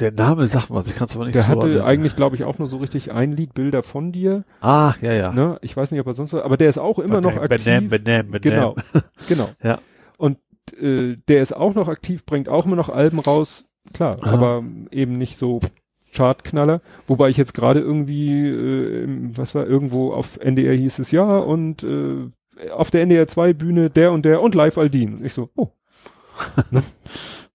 Der 0.00 0.10
Name 0.10 0.46
sagt 0.48 0.70
was, 0.70 0.88
ich 0.88 0.96
kann 0.96 1.06
es 1.06 1.14
aber 1.14 1.24
nicht 1.24 1.36
Der 1.36 1.46
hatte 1.46 1.84
eigentlich, 1.84 2.16
glaube 2.16 2.34
ich, 2.34 2.42
auch 2.42 2.58
nur 2.58 2.66
so 2.66 2.78
richtig 2.78 3.12
ein 3.12 3.30
Lied 3.30 3.54
Bilder 3.54 3.84
von 3.84 4.10
dir. 4.10 4.44
Ah, 4.60 4.94
ja, 5.00 5.12
ja. 5.12 5.32
Ne? 5.32 5.58
Ich 5.62 5.76
weiß 5.76 5.92
nicht, 5.92 6.00
ob 6.00 6.06
er 6.08 6.14
sonst, 6.14 6.34
aber 6.34 6.56
der 6.56 6.68
ist 6.68 6.78
auch 6.78 6.98
immer 6.98 7.20
noch 7.20 7.36
aktiv. 7.36 7.64
Benehm, 7.64 7.88
benehm, 7.88 8.30
benehm. 8.30 8.40
Genau, 8.40 8.76
genau. 9.28 9.50
Ja. 9.62 9.78
Und 10.18 10.38
äh, 10.80 11.16
der 11.28 11.42
ist 11.42 11.54
auch 11.54 11.74
noch 11.74 11.88
aktiv, 11.88 12.26
bringt 12.26 12.48
auch 12.48 12.66
immer 12.66 12.76
noch 12.76 12.88
Alben 12.88 13.20
raus, 13.20 13.64
klar, 13.92 14.16
Aha. 14.20 14.32
aber 14.32 14.64
eben 14.90 15.16
nicht 15.16 15.36
so 15.36 15.60
Chartknaller. 16.12 16.80
Wobei 17.06 17.28
ich 17.28 17.36
jetzt 17.36 17.54
gerade 17.54 17.80
irgendwie, 17.80 18.48
äh, 18.48 19.06
was 19.36 19.54
war 19.54 19.66
irgendwo 19.66 20.12
auf 20.12 20.38
NDR 20.40 20.74
hieß 20.74 20.98
es 20.98 21.10
ja 21.12 21.24
und 21.24 21.84
äh, 21.84 22.30
auf 22.70 22.90
der 22.90 23.02
NDR 23.02 23.26
2 23.26 23.52
Bühne 23.52 23.90
der 23.90 24.12
und 24.12 24.24
der 24.24 24.42
und 24.42 24.54
Live 24.54 24.78
Aldin. 24.78 25.18
Und 25.18 25.24
ich 25.24 25.34
so, 25.34 25.50
oh. 25.56 25.68
ne? 26.70 26.82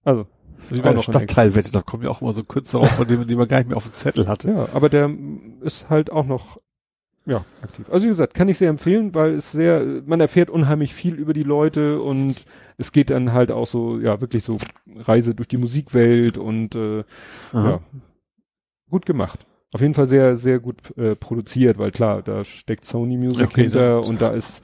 Also, 0.04 0.26
Der 0.70 0.92
noch 0.92 1.02
Stadtteilwette, 1.02 1.72
da 1.72 1.82
kommen 1.82 2.04
ja 2.04 2.10
auch 2.10 2.22
immer 2.22 2.32
so 2.32 2.44
Künstler 2.44 2.80
auf, 2.80 2.90
von 2.90 3.06
denen 3.06 3.26
man 3.36 3.48
gar 3.48 3.58
nicht 3.58 3.68
mehr 3.68 3.76
auf 3.76 3.84
dem 3.84 3.94
Zettel 3.94 4.28
hatte. 4.28 4.50
Ja, 4.50 4.68
aber 4.72 4.88
der 4.88 5.08
mm, 5.08 5.62
ist 5.62 5.90
halt 5.90 6.10
auch 6.12 6.26
noch 6.26 6.58
ja, 7.26 7.44
aktiv. 7.62 7.86
Also 7.90 8.06
wie 8.06 8.10
gesagt, 8.10 8.34
kann 8.34 8.48
ich 8.48 8.58
sehr 8.58 8.70
empfehlen, 8.70 9.14
weil 9.14 9.34
es 9.34 9.52
sehr, 9.52 9.84
man 10.06 10.20
erfährt 10.20 10.50
unheimlich 10.50 10.94
viel 10.94 11.14
über 11.14 11.32
die 11.32 11.42
Leute 11.42 12.00
und 12.00 12.44
es 12.78 12.92
geht 12.92 13.10
dann 13.10 13.32
halt 13.32 13.52
auch 13.52 13.66
so, 13.66 13.98
ja, 13.98 14.20
wirklich 14.20 14.42
so 14.42 14.58
Reise 14.96 15.34
durch 15.34 15.48
die 15.48 15.58
Musikwelt 15.58 16.38
und 16.38 16.74
äh, 16.74 17.04
Aha. 17.52 17.70
ja, 17.70 17.80
gut 18.88 19.06
gemacht. 19.06 19.46
Auf 19.72 19.80
jeden 19.80 19.94
Fall 19.94 20.08
sehr, 20.08 20.34
sehr 20.34 20.58
gut 20.58 20.96
äh, 20.98 21.14
produziert, 21.14 21.78
weil 21.78 21.92
klar, 21.92 22.22
da 22.22 22.44
steckt 22.44 22.84
Sony 22.84 23.16
Music 23.16 23.46
Okay, 23.46 23.62
hinter 23.62 24.02
so. 24.02 24.08
und 24.10 24.20
da 24.20 24.30
ist, 24.30 24.62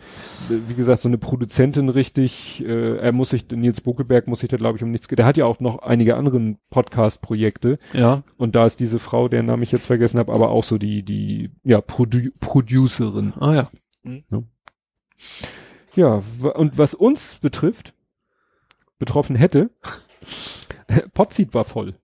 wie 0.49 0.75
gesagt, 0.75 1.01
so 1.01 1.09
eine 1.09 1.17
Produzentin 1.17 1.89
richtig, 1.89 2.65
äh, 2.67 2.97
er 2.97 3.13
muss 3.13 3.31
sich, 3.31 3.49
Nils 3.51 3.81
Buckelberg 3.81 4.27
muss 4.27 4.41
sich 4.41 4.49
da 4.51 4.57
glaube 4.57 4.79
ich 4.79 4.83
um 4.83 4.91
nichts, 4.91 5.07
der 5.07 5.25
hat 5.25 5.37
ja 5.37 5.45
auch 5.47 5.61
noch 5.61 5.79
einige 5.79 6.17
andere 6.17 6.57
Podcast-Projekte, 6.71 7.79
Ja. 7.93 8.25
und 8.37 8.57
da 8.57 8.67
ist 8.67 8.81
diese 8.81 8.99
Frau, 8.99 9.29
deren 9.29 9.47
Namen 9.47 9.63
ich 9.63 9.71
jetzt 9.71 9.87
vergessen 9.87 10.19
habe, 10.19 10.33
aber 10.35 10.51
auch 10.51 10.65
so 10.65 10.77
die, 10.77 11.05
die, 11.05 11.51
ja, 11.63 11.81
Produ 11.81 12.31
Producerin. 12.41 13.33
Ah 13.39 13.55
ja. 13.55 13.65
Ja, 15.95 16.23
wa- 16.41 16.51
und 16.51 16.79
was 16.79 16.95
uns 16.95 17.37
betrifft, 17.37 17.95
betroffen 18.99 19.37
hätte, 19.37 19.71
Potseed 21.15 21.55
war 21.55 21.65
voll. 21.65 21.95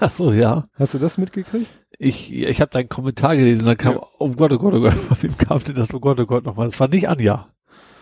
Ach 0.00 0.10
so, 0.16 0.32
ja. 0.32 0.66
Hast 0.78 0.94
du 0.94 0.98
das 0.98 1.18
mitgekriegt? 1.18 1.70
Ich, 1.98 2.32
ich 2.32 2.60
habe 2.60 2.70
deinen 2.70 2.88
Kommentar 2.88 3.36
gelesen, 3.36 3.64
dann 3.66 3.76
kam, 3.76 3.94
Ja. 3.94 4.06
oh 4.18 4.30
Gott, 4.30 4.52
oh 4.52 4.58
Gott, 4.58 4.74
oh 4.74 4.80
Gott, 4.80 4.92
von 4.94 5.22
wem 5.22 5.36
kam 5.36 5.62
denn 5.64 5.74
das, 5.76 5.92
oh 5.94 6.00
Gott, 6.00 6.18
oh 6.20 6.26
Gott, 6.26 6.44
nochmal. 6.44 6.66
Das 6.68 6.80
war 6.80 6.88
nicht 6.88 7.08
Anja. 7.08 7.48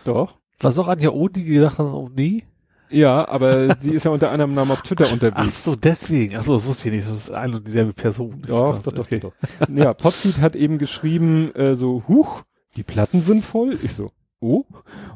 Doch. 0.05 0.37
War 0.59 0.69
es 0.71 0.77
auch 0.79 0.87
Anja 0.87 1.09
O, 1.09 1.27
die 1.27 1.43
gesagt 1.43 1.77
hat, 1.79 1.85
oh 1.87 2.09
nie? 2.09 2.43
Ja, 2.89 3.25
aber 3.27 3.77
sie 3.79 3.91
ist 3.91 4.03
ja 4.03 4.11
unter 4.11 4.31
anderem 4.31 4.53
Namen 4.53 4.71
auf 4.71 4.81
Twitter 4.81 5.05
Ach 5.07 5.13
unterwegs. 5.13 5.63
so, 5.63 5.75
deswegen. 5.75 6.35
Ach 6.35 6.43
so, 6.43 6.55
das 6.55 6.65
wusste 6.65 6.89
ich 6.89 6.95
nicht. 6.95 7.07
Das 7.07 7.15
ist 7.15 7.31
eine 7.31 7.55
und 7.57 7.65
dieselbe 7.67 7.93
Person. 7.93 8.39
Das 8.41 8.49
Doch, 8.51 8.75
ist 8.77 8.85
doch, 8.87 8.91
doch, 8.91 9.05
okay. 9.05 9.19
doch. 9.19 9.31
Ja, 9.73 9.93
Potseed 9.93 10.39
hat 10.39 10.55
eben 10.57 10.77
geschrieben, 10.77 11.55
äh, 11.55 11.73
so, 11.75 12.03
huch, 12.07 12.43
die 12.75 12.83
Platten 12.83 13.21
sind 13.21 13.43
voll. 13.45 13.77
Ich 13.81 13.93
so, 13.93 14.11
oh. 14.41 14.65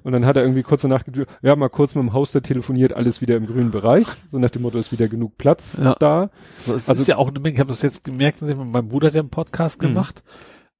Und 0.03 0.11
dann 0.13 0.25
hat 0.25 0.37
er 0.37 0.43
irgendwie 0.43 0.63
kurz 0.63 0.83
danach 0.83 1.03
ja, 1.41 1.55
mal 1.55 1.69
kurz 1.69 1.95
mit 1.95 2.03
dem 2.03 2.13
Hoster 2.13 2.41
telefoniert, 2.41 2.93
alles 2.93 3.19
wieder 3.21 3.35
im 3.35 3.45
grünen 3.47 3.71
Bereich. 3.71 4.07
So 4.31 4.39
nach 4.39 4.49
dem 4.51 4.61
Motto, 4.61 4.77
ist 4.77 4.91
wieder 4.91 5.07
genug 5.07 5.37
Platz 5.37 5.77
Ja. 5.81 5.95
da. 5.99 6.29
Also 6.61 6.75
es 6.75 6.87
Also- 6.89 7.01
ist 7.01 7.07
ja 7.07 7.17
auch 7.17 7.29
eine 7.29 7.39
Menge, 7.39 7.55
ich 7.55 7.59
habe 7.59 7.69
das 7.69 7.81
jetzt 7.81 8.03
gemerkt, 8.03 8.41
dass 8.41 8.49
ich 8.49 8.55
mit 8.55 8.67
meinem 8.67 8.87
Bruder 8.87 9.07
hat 9.07 9.15
ja 9.15 9.21
einen 9.21 9.29
Podcast 9.29 9.81
Mhm. 9.81 9.87
gemacht. 9.87 10.23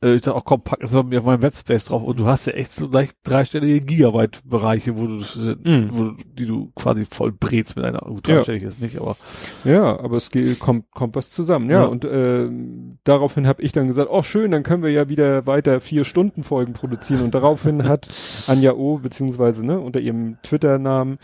Äh, 0.05 0.15
ich 0.15 0.21
dachte 0.21 0.35
auch, 0.37 0.45
komm, 0.45 0.61
pack 0.61 0.79
das 0.81 0.91
mal 0.91 1.03
mir 1.03 1.19
auf 1.19 1.25
meinem 1.25 1.41
Webspace 1.41 1.85
drauf 1.85 2.03
und 2.03 2.19
du 2.19 2.25
hast 2.27 2.45
ja 2.47 2.53
echt 2.53 2.71
so 2.73 2.87
gleich 2.87 3.09
dreistellige 3.23 3.81
Gigabyte-Bereiche, 3.81 4.97
wo 4.97 5.07
du, 5.07 5.15
Mhm. 5.63 5.89
wo, 5.93 6.03
du- 6.03 6.15
die 6.37 6.45
du 6.45 6.71
quasi 6.75 7.05
voll 7.05 7.31
brätst 7.31 7.75
mit 7.75 7.85
einer, 7.85 7.99
gut, 7.99 8.27
dreistellig 8.27 8.63
ist 8.63 8.81
nicht, 8.81 8.99
aber 8.99 9.17
Ja, 9.63 9.99
aber 9.99 10.17
es 10.17 10.29
geht, 10.29 10.59
kommt, 10.59 10.91
kommt 10.91 11.15
was 11.15 11.29
zusammen. 11.31 11.69
Ja, 11.69 11.81
Ja. 11.81 11.85
und 11.85 12.05
äh, 12.05 12.47
daraufhin 13.03 13.47
habe 13.47 13.61
ich 13.63 13.71
dann 13.71 13.87
gesagt, 13.87 14.09
oh 14.11 14.21
schön, 14.23 14.51
dann 14.51 14.63
können 14.63 14.83
wir 14.83 14.91
ja 14.91 15.09
wieder 15.09 15.47
weiter 15.47 15.79
vier 15.81 16.03
Stunden 16.05 16.43
Folgen 16.43 16.73
produzieren. 16.73 17.23
Und 17.23 17.33
daraufhin 17.35 17.87
hat 17.87 18.07
Anja 18.47 18.73
O, 18.73 18.99
beziehungsweise 18.99 19.65
ne, 19.65 19.79
unter 19.79 19.99
ihrem 19.99 20.37
Twitter-Namen 20.43 21.17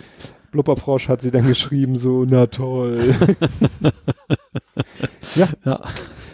Blubberfrosch 0.51 1.07
hat 1.07 1.21
sie 1.21 1.31
dann 1.31 1.47
geschrieben 1.47 1.95
so, 1.95 2.25
na 2.27 2.47
toll. 2.47 3.15
ja, 5.35 5.47
ja. 5.65 5.79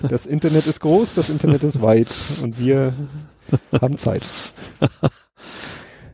Das 0.04 0.26
Internet 0.26 0.68
ist 0.68 0.80
groß, 0.82 1.14
das 1.14 1.30
Internet 1.30 1.64
ist 1.64 1.82
weit 1.82 2.10
und 2.42 2.60
wir 2.60 2.94
haben 3.82 3.98
Zeit. 3.98 4.24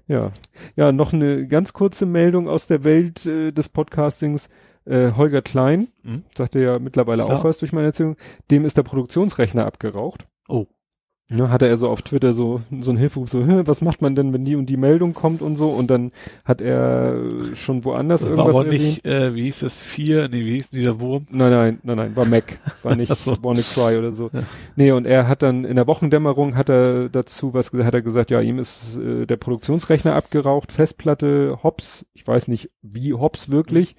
Ja, 0.08 0.32
ja, 0.76 0.92
noch 0.92 1.14
eine 1.14 1.48
ganz 1.48 1.74
kurze 1.74 2.06
Meldung 2.06 2.50
aus 2.50 2.68
der 2.68 2.84
Welt 2.84 3.26
äh, 3.26 3.52
des 3.52 3.70
Podcastings. 3.70 4.50
Äh, 4.86 5.12
Holger 5.16 5.42
Klein, 5.42 5.88
Mhm. 6.04 6.24
sagte 6.38 6.60
ja 6.60 6.78
mittlerweile 6.78 7.24
Klar. 7.24 7.40
auch 7.40 7.44
was 7.46 7.58
durch 7.60 7.72
meine 7.72 7.88
Erzählung, 7.88 8.18
dem 8.52 8.66
ist 8.66 8.76
der 8.76 8.84
Produktionsrechner 8.84 9.66
abgeraucht. 9.66 10.28
Oh. 10.50 10.66
Ja, 11.36 11.50
hatte 11.50 11.68
er 11.68 11.78
so 11.78 11.88
auf 11.90 12.02
Twitter 12.04 12.34
so, 12.34 12.62
so 12.82 12.92
ein 12.92 12.98
Hilferuf, 12.98 13.30
so, 13.30 13.44
"Hä, 13.44 13.64
was 13.66 13.82
macht 13.82 14.02
man 14.02 14.16
denn, 14.16 14.34
wenn 14.34 14.46
die 14.46 14.56
und 14.56 14.68
die 14.68 14.78
Meldung 14.78 15.14
kommt 15.14 15.42
und 15.42 15.56
so 15.56 15.70
und 15.72 15.90
dann 15.90 16.12
hat 16.46 16.62
er 16.62 17.16
schon 17.54 17.84
woanders 17.86 18.22
Das 18.22 18.30
war 18.38 18.38
irgendwas 18.38 18.56
aber 18.56 18.66
erwähnt. 18.66 18.84
nicht, 18.84 19.06
äh, 19.06 19.34
wie 19.34 19.46
hieß 19.46 19.62
das, 19.62 19.82
vier, 19.82 20.28
nee, 20.30 20.46
wie 20.46 20.54
hieß 20.54 20.70
dieser 20.70 21.00
Wurm? 21.02 21.26
Nein, 21.32 21.52
nein, 21.52 21.80
nein, 21.84 21.98
nein, 21.98 22.16
war 22.16 22.26
Mac, 22.26 22.60
war 22.84 22.96
nicht 22.96 23.16
so. 23.16 23.36
WannaCry 23.42 23.98
oder 23.98 24.12
so. 24.12 24.30
Ja. 24.34 24.44
Nee, 24.76 24.92
und 24.92 25.06
er 25.06 25.28
hat 25.28 25.42
dann 25.42 25.66
in 25.66 25.76
der 25.76 25.88
Wochendämmerung 25.88 26.56
hat 26.56 26.70
er 26.70 27.10
dazu 27.10 27.54
was 27.54 27.72
gesagt, 27.72 27.88
hat 27.88 27.94
er 27.96 28.02
gesagt, 28.02 28.30
ja, 28.32 28.40
ihm 28.42 28.60
ist 28.60 28.98
äh, 28.98 29.26
der 29.26 29.38
Produktionsrechner 29.38 30.14
abgeraucht, 30.16 30.72
Festplatte, 30.72 31.60
Hops, 31.64 32.06
ich 32.14 32.28
weiß 32.28 32.48
nicht, 32.48 32.70
wie 32.82 33.14
Hops 33.14 33.50
wirklich. 33.52 33.96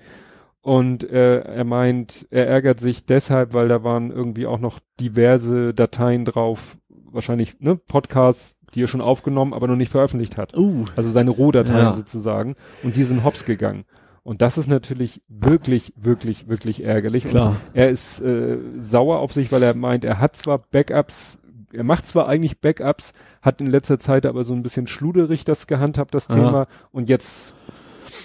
Und 0.60 1.04
äh, 1.10 1.40
er 1.40 1.64
meint, 1.64 2.26
er 2.30 2.46
ärgert 2.46 2.80
sich 2.80 3.04
deshalb, 3.04 3.52
weil 3.52 3.68
da 3.68 3.84
waren 3.84 4.10
irgendwie 4.10 4.46
auch 4.46 4.58
noch 4.58 4.78
diverse 4.98 5.74
Dateien 5.74 6.24
drauf, 6.24 6.78
wahrscheinlich, 7.14 7.58
ne, 7.60 7.76
Podcasts, 7.76 8.56
die 8.74 8.82
er 8.82 8.88
schon 8.88 9.00
aufgenommen, 9.00 9.54
aber 9.54 9.68
noch 9.68 9.76
nicht 9.76 9.90
veröffentlicht 9.92 10.36
hat. 10.36 10.56
Uh. 10.56 10.84
Also 10.96 11.10
seine 11.10 11.30
Rohdateien 11.30 11.78
Ja. 11.78 11.94
sozusagen. 11.94 12.56
Und 12.82 12.96
die 12.96 13.04
sind 13.04 13.24
hops 13.24 13.44
gegangen. 13.44 13.84
Und 14.22 14.40
das 14.40 14.56
ist 14.56 14.68
natürlich 14.68 15.22
wirklich, 15.28 15.92
wirklich, 15.96 16.48
wirklich 16.48 16.82
ärgerlich. 16.82 17.24
Klar. 17.26 17.50
Und 17.50 17.56
er 17.74 17.90
ist 17.90 18.20
äh, 18.20 18.56
sauer 18.78 19.18
auf 19.18 19.32
sich, 19.32 19.52
weil 19.52 19.62
er 19.62 19.74
meint, 19.74 20.04
er 20.04 20.18
hat 20.18 20.34
zwar 20.34 20.58
Backups, 20.70 21.38
er 21.72 21.84
macht 21.84 22.06
zwar 22.06 22.26
eigentlich 22.26 22.60
Backups, 22.60 23.12
hat 23.42 23.60
in 23.60 23.66
letzter 23.66 23.98
Zeit 23.98 24.24
aber 24.24 24.42
so 24.44 24.54
ein 24.54 24.62
bisschen 24.62 24.86
schluderig 24.86 25.44
das 25.44 25.66
gehandhabt, 25.66 26.14
das 26.14 26.30
Aha. 26.30 26.36
Thema. 26.36 26.66
Und 26.90 27.08
jetzt, 27.10 27.54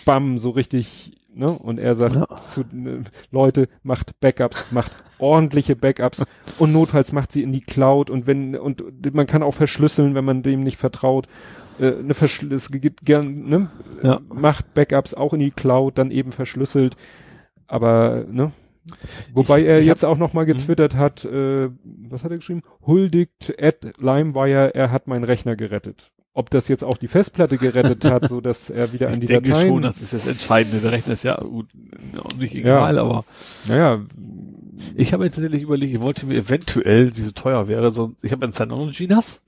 bam, 0.05 0.37
so 0.37 0.51
richtig, 0.51 1.18
ne? 1.33 1.51
Und 1.51 1.79
er 1.79 1.95
sagt 1.95 2.15
Ja. 2.15 2.27
zu, 2.35 2.61
äh, 2.61 3.03
Leute, 3.31 3.67
macht 3.83 4.19
Backups, 4.19 4.71
macht 4.71 4.91
ordentliche 5.19 5.75
Backups 5.75 6.23
und 6.57 6.71
notfalls 6.71 7.11
macht 7.11 7.31
sie 7.31 7.43
in 7.43 7.51
die 7.51 7.61
Cloud 7.61 8.09
und 8.09 8.27
wenn, 8.27 8.55
und 8.55 8.83
man 9.13 9.27
kann 9.27 9.43
auch 9.43 9.53
verschlüsseln, 9.53 10.15
wenn 10.15 10.25
man 10.25 10.43
dem 10.43 10.63
nicht 10.63 10.77
vertraut. 10.77 11.27
Äh, 11.79 11.93
eine 11.99 12.13
Verschl 12.13 12.51
es 12.53 12.69
gibt 12.71 13.05
gern, 13.05 13.33
ne? 13.33 13.69
Ja. 14.03 14.19
Macht 14.27 14.73
Backups 14.73 15.13
auch 15.13 15.33
in 15.33 15.39
die 15.39 15.51
Cloud, 15.51 15.97
dann 15.97 16.11
eben 16.11 16.31
verschlüsselt. 16.31 16.95
Aber, 17.67 18.25
ne? 18.29 18.51
Wobei 19.33 19.61
Ich- 19.61 19.67
er 19.67 19.79
ich 19.79 19.85
jetzt 19.85 20.03
hab- 20.03 20.09
auch 20.11 20.17
noch 20.17 20.33
mal 20.33 20.45
getwittert 20.45 20.95
hat, 20.95 21.23
äh, 21.25 21.69
was 22.09 22.23
hat 22.23 22.31
er 22.31 22.37
geschrieben? 22.37 22.63
Huldigt 22.85 23.53
at 23.61 23.83
LimeWire, 23.99 24.73
er 24.73 24.91
hat 24.91 25.07
meinen 25.07 25.23
Rechner 25.23 25.55
gerettet. 25.55 26.11
Ob 26.33 26.49
das 26.51 26.67
jetzt 26.67 26.83
auch 26.83 26.97
die 26.97 27.07
Festplatte 27.07 27.57
gerettet 27.57 28.05
hat, 28.05 28.29
so 28.29 28.39
dass 28.39 28.69
er 28.69 28.93
wieder 28.93 29.07
an 29.07 29.15
Ich 29.15 29.19
die 29.21 29.25
denke 29.27 29.49
Dateien. 29.49 29.67
schon, 29.69 29.81
das 29.81 30.01
ist 30.01 30.13
das 30.13 30.27
Entscheidende. 30.27 30.77
Der 30.79 30.91
Rechner 30.91 31.13
ist 31.13 31.23
ja 31.23 31.35
gut, 31.35 31.67
nicht 32.37 32.55
egal, 32.55 32.97
aber 32.99 33.25
naja, 33.67 33.99
ich 34.95 35.11
habe 35.11 35.25
jetzt 35.25 35.35
tatsächlich 35.35 35.63
überlegt, 35.63 35.93
ich 35.93 35.99
wollte 36.01 36.25
mir 36.27 36.35
eventuell, 36.37 37.11
die 37.11 37.23
so 37.23 37.31
teuer 37.31 37.67
wäre, 37.67 37.91
so, 37.91 38.13
ich 38.21 38.31
habe 38.31 38.45
ein 38.45 38.53
Synology 38.53 39.07
NAS. 39.07 39.41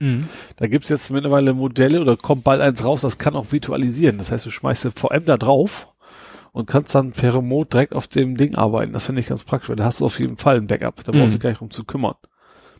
Da 0.57 0.67
gibt's 0.67 0.89
jetzt 0.89 1.11
mittlerweile 1.11 1.53
Modelle 1.53 2.01
oder 2.01 2.17
kommt 2.17 2.43
bald 2.43 2.59
eins 2.61 2.83
raus, 2.83 3.01
das 3.01 3.17
kann 3.17 3.35
auch 3.35 3.51
virtualisieren. 3.51 4.17
Das 4.17 4.31
heißt, 4.31 4.45
du 4.45 4.49
schmeißt 4.49 4.85
eine 4.85 4.91
VM 4.93 5.25
da 5.25 5.37
drauf 5.37 5.87
und 6.51 6.65
kannst 6.67 6.93
dann 6.95 7.13
per 7.13 7.35
Remote 7.35 7.69
direkt 7.69 7.93
auf 7.95 8.07
dem 8.07 8.35
Ding 8.35 8.55
arbeiten. 8.55 8.91
Das 8.91 9.05
finde 9.05 9.21
ich 9.21 9.27
ganz 9.27 9.43
praktisch, 9.45 9.69
weil 9.69 9.77
da 9.77 9.85
hast 9.85 10.01
du 10.01 10.05
auf 10.05 10.19
jeden 10.19 10.35
Fall 10.35 10.57
ein 10.57 10.67
Backup. 10.67 11.03
Da 11.05 11.13
brauchst 11.13 11.33
du 11.33 11.37
Mhm. 11.37 11.41
gar 11.41 11.49
nicht 11.51 11.59
drum 11.61 11.69
zu 11.69 11.85
kümmern. 11.85 12.15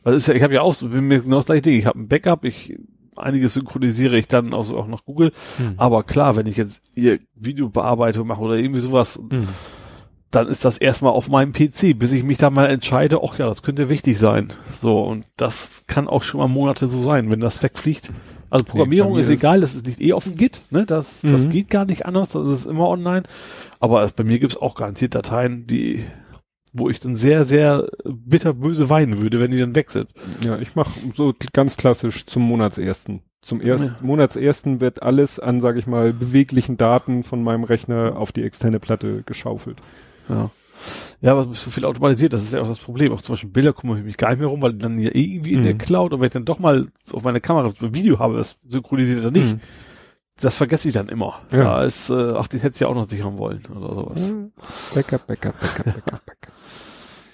Weil 0.03 0.15
ist 0.15 0.27
ja, 0.27 0.33
ich 0.33 0.43
habe 0.43 0.53
ja 0.55 0.61
auch 0.61 0.73
so, 0.73 0.89
bin 0.89 1.05
mir 1.07 1.21
genau 1.21 1.37
das 1.37 1.45
gleiche 1.45 1.61
Ding. 1.61 1.75
Ich 1.77 1.85
habe 1.85 1.99
ein 1.99 2.07
Backup, 2.09 2.43
ich 2.43 2.75
einiges 3.21 3.53
synchronisiere 3.53 4.17
ich 4.17 4.27
dann 4.27 4.53
auch, 4.53 4.71
auch 4.73 4.87
nach 4.87 5.05
Google. 5.05 5.31
Hm. 5.57 5.73
Aber 5.77 6.03
klar, 6.03 6.35
wenn 6.35 6.47
ich 6.47 6.57
jetzt 6.57 6.83
hier 6.95 7.19
Videobearbeitung 7.35 8.27
mache 8.27 8.41
oder 8.41 8.55
irgendwie 8.55 8.81
sowas, 8.81 9.19
Hm. 9.29 9.47
dann 10.31 10.47
ist 10.47 10.63
das 10.65 10.77
erstmal 10.77 11.11
auf 11.11 11.27
meinem 11.29 11.51
PC, 11.53 11.93
bis 11.97 12.11
ich 12.13 12.23
mich 12.23 12.37
da 12.37 12.49
mal 12.49 12.67
entscheide, 12.67 13.19
ach 13.23 13.37
ja, 13.37 13.45
das 13.47 13.63
könnte 13.63 13.89
wichtig 13.89 14.17
sein. 14.17 14.47
So, 14.79 15.01
und 15.03 15.25
das 15.37 15.83
kann 15.87 16.07
auch 16.07 16.23
schon 16.23 16.39
mal 16.39 16.47
Monate 16.47 16.87
so 16.87 17.03
sein, 17.03 17.31
wenn 17.31 17.39
das 17.41 17.61
wegfliegt. 17.61 18.11
Also 18.49 18.65
Programmierung 18.65 19.13
mir 19.13 19.19
ist 19.19 19.27
ist- 19.29 19.39
egal, 19.39 19.61
das 19.61 19.75
ist 19.75 19.85
nicht 19.85 20.01
eh 20.01 20.13
auf 20.13 20.25
dem 20.25 20.35
Git, 20.35 20.61
ne? 20.71 20.85
Das, 20.85 21.21
das 21.21 21.45
Mhm. 21.45 21.49
geht 21.51 21.69
gar 21.69 21.85
nicht 21.85 22.05
anders, 22.05 22.31
das 22.31 22.49
ist 22.49 22.65
immer 22.65 22.87
online. 22.89 23.23
Aber 23.79 24.03
es, 24.03 24.11
bei 24.11 24.23
mir 24.25 24.39
gibt's 24.39 24.57
auch 24.57 24.75
garantiert 24.75 25.15
Dateien, 25.15 25.67
die, 25.67 26.05
wo 26.73 26.89
ich 26.89 26.99
dann 26.99 27.15
sehr, 27.15 27.43
sehr 27.45 27.87
bitterböse 28.05 28.89
weinen 28.89 29.21
würde, 29.21 29.39
wenn 29.39 29.51
die 29.51 29.59
dann 29.59 29.75
weg 29.75 29.91
sind. 29.91 30.13
Ja, 30.41 30.57
ich 30.59 30.75
mache 30.75 30.91
so 31.15 31.33
ganz 31.53 31.77
klassisch 31.77 32.25
zum 32.25 32.43
Monatsersten. 32.43 33.21
Zum 33.41 33.59
ersten 33.59 34.05
Monatsersten 34.05 34.79
wird 34.81 35.01
alles 35.01 35.39
an, 35.39 35.59
sage 35.59 35.79
ich 35.79 35.87
mal, 35.87 36.13
beweglichen 36.13 36.77
Daten 36.77 37.23
von 37.23 37.43
meinem 37.43 37.63
Rechner 37.63 38.15
auf 38.15 38.31
die 38.31 38.43
externe 38.43 38.79
Platte 38.79 39.23
geschaufelt. 39.25 39.77
Ja. 40.29 40.49
Ja, 41.21 41.33
aber 41.33 41.43
so 41.53 41.69
viel 41.69 41.85
automatisiert, 41.85 42.33
das 42.33 42.41
ist 42.43 42.53
ja 42.53 42.61
auch 42.61 42.67
das 42.67 42.79
Problem. 42.79 43.11
Auch 43.13 43.21
zum 43.21 43.33
Beispiel 43.33 43.49
Bilder 43.51 43.73
kümmere 43.73 43.99
ich 43.99 44.03
mich 44.05 44.17
gar 44.17 44.29
nicht 44.29 44.39
mehr 44.39 44.47
rum, 44.47 44.61
weil 44.61 44.73
die 44.73 44.79
dann 44.79 44.97
ja 44.97 45.11
irgendwie 45.13 45.53
in 45.53 45.59
Mhm. 45.59 45.63
der 45.65 45.73
Cloud, 45.77 46.13
und 46.13 46.19
wenn 46.19 46.27
ich 46.27 46.33
dann 46.33 46.45
doch 46.45 46.57
mal 46.59 46.87
auf 47.11 47.23
meine 47.23 47.41
Kamera 47.41 47.67
ein 47.81 47.93
Video 47.93 48.17
habe, 48.19 48.37
das 48.37 48.57
synchronisiert 48.67 49.19
oder 49.19 49.29
nicht, 49.31 49.53
Mhm. 49.55 49.59
das 50.39 50.55
vergesse 50.57 50.87
ich 50.87 50.93
dann 50.95 51.09
immer. 51.09 51.39
Ja. 51.51 51.57
Da 51.63 51.83
ist, 51.83 52.09
äh, 52.09 52.33
ach, 52.35 52.47
den 52.47 52.61
hätte 52.61 52.73
ich 52.75 52.79
ja 52.79 52.87
auch 52.87 52.95
noch 52.95 53.07
sichern 53.07 53.37
wollen 53.37 53.61
oder 53.75 53.93
sowas. 53.93 54.21
Mhm. 54.27 54.51
Backup, 54.95 55.27
Backup, 55.27 55.59
Backup, 55.59 55.85
Backup, 55.85 56.25
Backup. 56.25 56.53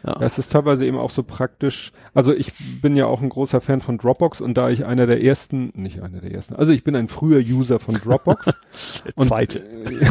Ja. 0.08 0.16
Es 0.22 0.40
ist 0.40 0.54
teilweise 0.54 0.86
eben 0.86 0.98
auch 0.98 1.10
so 1.10 1.22
praktisch. 1.22 1.92
Also 2.14 2.34
ich 2.34 2.54
bin 2.82 2.96
ja 2.96 3.08
auch 3.08 3.22
ein 3.22 3.28
großer 3.28 3.60
Fan 3.60 3.82
von 3.82 3.98
Dropbox 3.98 4.40
und 4.40 4.58
da 4.58 4.70
ich 4.70 4.86
einer 4.86 5.06
der 5.06 5.22
ersten, 5.22 5.74
nicht 5.76 6.02
einer 6.02 6.22
der 6.22 6.32
ersten, 6.32 6.56
also 6.56 6.72
ich 6.72 6.86
bin 6.86 6.96
ein 6.96 7.10
früher 7.10 7.40
User 7.40 7.78
von 7.80 7.96
Dropbox. 7.96 8.48
Und, 9.16 9.28
zweite. 9.28 9.60
Äh, 9.60 10.06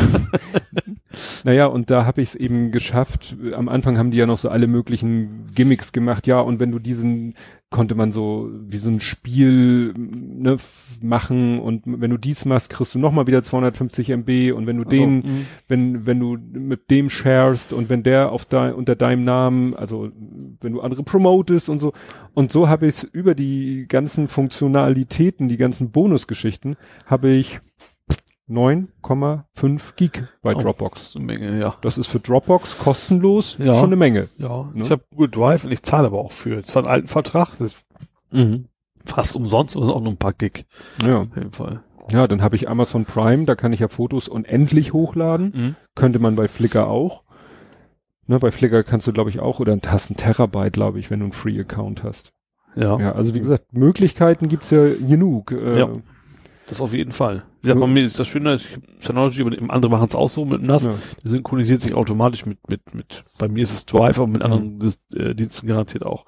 naja, 1.44 1.66
und 1.66 1.91
da 1.91 2.05
habe 2.05 2.20
ich 2.20 2.28
es 2.28 2.34
eben 2.34 2.73
geschafft. 2.73 3.36
Am 3.52 3.68
Anfang 3.68 3.99
haben 3.99 4.10
die 4.10 4.18
ja 4.18 4.26
noch 4.26 4.39
so 4.39 4.49
alle 4.49 4.66
möglichen 4.66 5.47
Gimmicks 5.55 5.92
gemacht, 5.92 6.26
ja, 6.26 6.41
und 6.41 6.60
wenn 6.60 6.73
du 6.73 6.78
diesen 6.78 7.34
konnte 7.77 7.95
man 7.95 8.11
so 8.11 8.51
wie 8.67 8.79
so 8.79 8.89
ein 8.89 9.01
Spiel 9.01 9.93
ne, 9.93 10.57
machen 11.03 11.61
und 11.61 11.83
wenn 11.85 12.11
du 12.11 12.17
dies 12.17 12.47
machst, 12.47 12.71
kriegst 12.71 12.95
du 12.95 12.99
nochmal 12.99 13.27
wieder 13.27 13.43
250 13.43 14.09
MB 14.09 14.53
und 14.57 14.67
wenn 14.67 14.79
du 14.79 14.85
den 14.85 15.17
mhm. 15.17 15.47
wenn, 15.69 16.07
wenn 16.07 16.19
du 16.19 16.39
mit 16.59 16.91
dem 16.91 17.11
sharest 17.11 17.75
und 17.75 17.91
wenn 17.91 18.03
der 18.03 18.33
auf 18.33 18.47
dein, 18.47 18.73
unter 18.73 18.97
deinem 18.97 19.25
Namen, 19.25 19.75
also 19.75 20.11
wenn 20.63 20.73
du 20.73 20.81
andere 20.81 21.03
promotest 21.03 21.69
und 21.69 21.81
so. 21.81 21.93
Und 22.33 22.51
so 22.51 22.67
habe 22.67 22.87
ich 22.87 23.05
über 23.13 23.35
die 23.35 23.85
ganzen 23.87 24.29
Funktionalitäten, 24.29 25.49
die 25.49 25.59
ganzen 25.59 25.91
Bonusgeschichten, 25.91 26.77
habe 27.05 27.29
ich 27.29 27.61
9,5 28.49 29.97
Gig 29.97 30.23
bei 30.42 30.55
Oh. 30.55 30.60
Dropbox. 30.60 31.00
Das 31.00 31.08
ist 31.10 31.16
eine 31.16 31.25
Menge, 31.26 31.58
ja. 31.60 31.75
Das 31.81 31.99
ist 31.99 32.07
für 32.08 32.20
Dropbox 32.20 32.78
kostenlos 32.78 33.57
Ja. 33.58 33.75
schon 33.75 33.86
eine 33.86 33.97
Menge. 33.97 34.28
Ja, 34.39 34.70
Ne? 34.73 34.84
ich 34.84 34.91
habe 34.91 35.02
Google 35.10 35.31
Drive 35.31 35.65
und 35.65 35.73
ich 35.73 35.83
zahle 35.83 36.07
aber 36.07 36.18
auch 36.18 36.33
für. 36.33 36.62
Zwar 36.65 36.84
einen 36.84 36.92
alten 36.92 37.08
Vertrag, 37.08 37.57
das 37.58 37.75
ist 37.75 37.86
fast 39.05 39.36
umsonst, 39.36 39.76
aber 39.76 39.84
es 39.84 39.91
ist 39.91 39.97
auch 39.97 40.00
nur 40.02 40.12
ein 40.12 40.16
paar 40.18 40.33
Gig. 40.33 40.66
Ja. 41.05 41.20
Auf 41.20 41.36
jeden 41.36 41.52
Fall. 41.52 41.83
ja, 42.10 42.26
dann 42.28 42.41
habe 42.42 42.55
ich 42.57 42.68
Amazon 42.68 43.05
Prime, 43.05 43.44
da 43.47 43.55
kann 43.57 43.73
ich 43.73 43.81
ja 43.81 43.89
Fotos 43.89 44.28
unendlich 44.28 44.92
hochladen. 44.92 45.52
Mhm. 45.55 45.75
Könnte 45.94 46.18
man 46.18 46.36
bei 46.36 46.47
Flickr 46.49 46.86
auch. 46.89 47.23
Ne, 48.28 48.39
bei 48.41 48.50
Flickr 48.50 48.83
kannst 48.83 49.07
du, 49.07 49.12
glaube 49.12 49.31
ich, 49.31 49.39
auch, 49.41 49.60
oder 49.60 49.78
hast 49.86 50.10
einen 50.10 50.16
Terabyte, 50.16 50.73
glaube 50.73 50.99
ich, 50.99 51.10
wenn 51.10 51.20
du 51.20 51.26
einen 51.26 51.33
Free-Account 51.33 52.02
hast. 52.02 52.33
Ja, 52.75 52.99
Ja, 52.99 53.12
also 53.12 53.34
wie 53.34 53.39
gesagt, 53.39 53.73
Möglichkeiten 53.73 54.49
gibt's 54.49 54.70
ja 54.70 54.84
genug. 55.08 55.52
Äh, 55.52 55.78
Ja. 55.78 55.89
Das 56.69 56.81
auf 56.81 56.93
jeden 56.93 57.12
Fall. 57.12 57.45
Wie 57.61 57.69
gesagt, 57.69 57.81
bei 57.81 57.86
mir 57.86 58.05
ist 58.05 58.19
das 58.19 58.28
Schöne, 58.28 58.55
ich 58.55 58.67
Synology, 58.99 59.43
aber 59.43 59.73
andere 59.73 59.91
machen 59.91 60.07
es 60.09 60.15
auch 60.15 60.28
so 60.28 60.45
mit 60.45 60.61
dem 60.61 60.67
NAS. 60.67 60.86
ja. 60.86 60.95
Der 61.23 61.31
synchronisiert 61.31 61.81
sich 61.81 61.95
automatisch 61.95 62.47
mit, 62.47 62.59
mit, 62.69 62.95
mit, 62.95 63.25
bei 63.39 63.49
mir 63.49 63.62
ist 63.62 63.73
es 63.73 63.86
Drive, 63.86 64.19
aber 64.19 64.27
mit 64.27 64.43
anderen 64.43 64.78
Dis- 64.78 64.99
äh, 65.17 65.35
Diensten 65.35 65.67
garantiert 65.67 66.05
auch. 66.05 66.27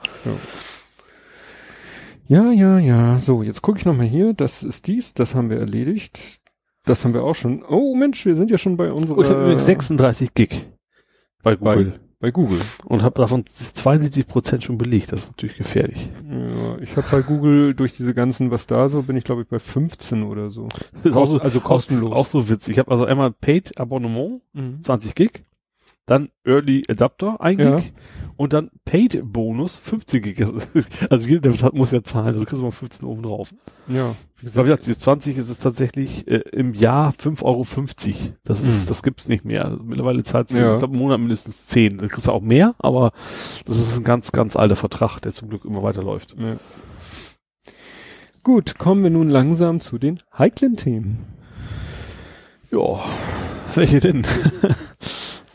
ja, 2.28 2.50
ja, 2.52 2.78
ja. 2.78 3.18
So, 3.18 3.42
jetzt 3.42 3.62
gucke 3.62 3.78
ich 3.78 3.84
nochmal 3.84 4.06
hier. 4.06 4.32
Das 4.34 4.62
ist 4.62 4.86
dies, 4.86 5.14
das 5.14 5.34
haben 5.34 5.50
wir 5.50 5.58
erledigt. 5.58 6.40
Das 6.84 7.04
haben 7.04 7.14
wir 7.14 7.22
auch 7.24 7.34
schon. 7.34 7.62
Oh 7.68 7.94
Mensch, 7.94 8.24
wir 8.24 8.34
sind 8.34 8.50
ja 8.50 8.58
schon 8.58 8.76
bei 8.76 8.84
ich 8.86 8.90
habe 8.90 9.00
unserer... 9.00 9.42
übrigens 9.42 9.66
36 9.66 10.34
Gig 10.34 10.66
bei 11.42 11.56
Google. 11.56 11.92
Bei 11.92 12.07
Google. 12.20 12.60
Und 12.84 13.02
habe 13.02 13.20
davon 13.20 13.44
72 13.46 14.26
Prozent 14.26 14.64
schon 14.64 14.76
belegt. 14.76 15.12
Das 15.12 15.20
ist 15.22 15.28
natürlich 15.30 15.56
gefährlich. 15.56 16.10
Ja, 16.28 16.78
ich 16.80 16.96
habe 16.96 17.06
bei 17.10 17.22
Google 17.22 17.74
durch 17.74 17.92
diese 17.92 18.12
ganzen, 18.12 18.50
was 18.50 18.66
da 18.66 18.88
so, 18.88 19.02
bin 19.02 19.16
ich 19.16 19.24
glaube 19.24 19.42
ich 19.42 19.48
bei 19.48 19.58
15 19.60 20.24
oder 20.24 20.50
so. 20.50 20.68
So, 21.04 21.38
also 21.38 21.60
kostenlos. 21.60 22.10
Auch, 22.10 22.16
auch 22.16 22.26
so 22.26 22.48
witzig. 22.48 22.72
Ich 22.72 22.78
habe 22.78 22.90
also 22.90 23.04
einmal 23.04 23.30
Paid 23.30 23.78
Abonnement, 23.78 24.42
Mhm. 24.52 24.82
20 24.82 25.14
Gig, 25.14 25.44
dann 26.08 26.30
Early 26.44 26.82
Adapter, 26.88 27.40
1 27.40 27.60
Ja. 27.60 27.76
Gig 27.76 27.92
und 28.36 28.52
dann 28.52 28.70
Paid 28.84 29.20
Bonus, 29.24 29.76
15 29.76 30.22
Gig. 30.22 30.38
Also 31.10 31.28
jeder 31.28 31.50
der 31.50 31.72
muss 31.74 31.90
ja 31.92 32.02
zahlen, 32.02 32.34
also 32.34 32.44
kriegst 32.44 32.60
du 32.60 32.64
mal 32.64 32.70
15 32.72 33.06
oben 33.06 33.22
drauf. 33.22 33.54
Ja. 33.86 34.06
Aber 34.06 34.14
wie 34.40 34.62
gesagt, 34.62 34.86
dieses 34.86 34.98
20 35.00 35.36
ist 35.36 35.48
es 35.48 35.58
tatsächlich 35.58 36.26
äh, 36.28 36.42
im 36.52 36.72
Jahr 36.74 37.12
5,50 37.12 37.42
Euro. 37.44 37.66
Das 38.44 38.62
ist, 38.64 38.84
Mhm. 38.84 38.88
das 38.88 39.02
gibt's 39.02 39.28
nicht 39.28 39.44
mehr. 39.44 39.64
Also 39.66 39.84
mittlerweile 39.84 40.22
zahlt 40.22 40.50
Ja. 40.50 40.74
ich 40.74 40.78
glaube, 40.78 40.94
im 40.94 41.00
Monat 41.00 41.18
mindestens 41.20 41.66
10. 41.66 41.98
Da 41.98 42.06
kriegst 42.08 42.26
du 42.26 42.32
auch 42.32 42.40
mehr, 42.42 42.74
aber 42.78 43.12
das 43.66 43.76
ist 43.78 43.96
ein 43.96 44.04
ganz, 44.04 44.32
ganz 44.32 44.56
alter 44.56 44.76
Vertrag, 44.76 45.18
der 45.20 45.32
zum 45.32 45.48
Glück 45.48 45.64
immer 45.64 45.82
weiterläuft. 45.82 46.34
ja. 46.38 46.56
Gut, 48.44 48.78
kommen 48.78 49.02
wir 49.02 49.10
nun 49.10 49.28
langsam 49.28 49.80
zu 49.80 49.98
den 49.98 50.20
heiklen 50.38 50.76
Themen. 50.76 51.26
Ja, 52.70 53.00
welche 53.74 54.00
denn? 54.00 54.24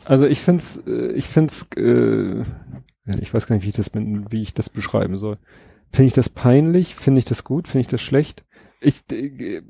Also 0.05 0.25
ich 0.25 0.39
find's, 0.41 0.81
äh, 0.87 1.11
ich 1.13 1.25
find's, 1.27 1.67
äh, 1.75 2.39
ja, 2.39 3.13
ich 3.21 3.33
weiß 3.33 3.47
gar 3.47 3.55
nicht, 3.55 3.63
wie 3.65 3.69
ich 3.69 3.75
das, 3.75 3.91
wie 3.93 4.41
ich 4.41 4.53
das 4.53 4.69
beschreiben 4.69 5.17
soll. 5.17 5.37
Finde 5.91 6.07
ich 6.07 6.13
das 6.13 6.29
peinlich? 6.29 6.95
Finde 6.95 7.19
ich 7.19 7.25
das 7.25 7.43
gut? 7.43 7.67
Finde 7.67 7.81
ich 7.81 7.87
das 7.87 8.01
schlecht? 8.01 8.43
Ich, 8.81 9.03
äh, 9.11 9.61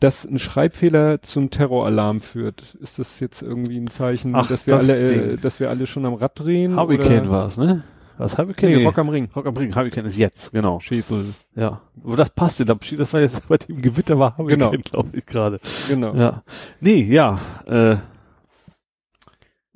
dass 0.00 0.24
ein 0.24 0.38
Schreibfehler 0.38 1.22
zum 1.22 1.50
Terroralarm 1.50 2.20
führt, 2.20 2.74
ist 2.80 2.98
das 2.98 3.20
jetzt 3.20 3.40
irgendwie 3.42 3.78
ein 3.78 3.86
Zeichen, 3.88 4.34
Ach, 4.34 4.46
dass 4.48 4.66
wir 4.66 4.74
das 4.74 4.88
alle, 4.90 5.32
äh, 5.32 5.36
dass 5.36 5.60
wir 5.60 5.70
alle 5.70 5.86
schon 5.86 6.04
am 6.04 6.14
Rad 6.14 6.38
drehen? 6.38 6.76
Hurricane 6.76 7.30
war 7.30 7.46
es, 7.46 7.56
ne? 7.56 7.84
Was 8.18 8.38
Hurricane? 8.38 8.70
Nee, 8.76 8.84
Rock 8.84 8.98
am 8.98 9.08
Ring. 9.08 9.28
Rock 9.34 9.46
am 9.46 9.56
Ring. 9.56 9.74
Hurricane 9.74 10.04
ist 10.06 10.16
jetzt, 10.16 10.52
genau. 10.52 10.78
Schäsel. 10.78 11.34
Ja. 11.56 11.80
Aber 12.04 12.16
das 12.16 12.30
passt 12.30 12.60
ja. 12.60 12.64
Das 12.64 13.12
war 13.12 13.20
jetzt 13.20 13.48
bei 13.48 13.56
dem 13.56 13.80
Gewitter 13.80 14.18
war 14.18 14.36
Hurricane, 14.36 14.70
Genau. 14.70 14.82
glaube 14.82 15.16
ich, 15.16 15.26
gerade. 15.26 15.58
Genau. 15.88 16.14
Ja. 16.14 16.44
Nee, 16.80 17.02
ja. 17.02 17.40
Äh, 17.66 17.96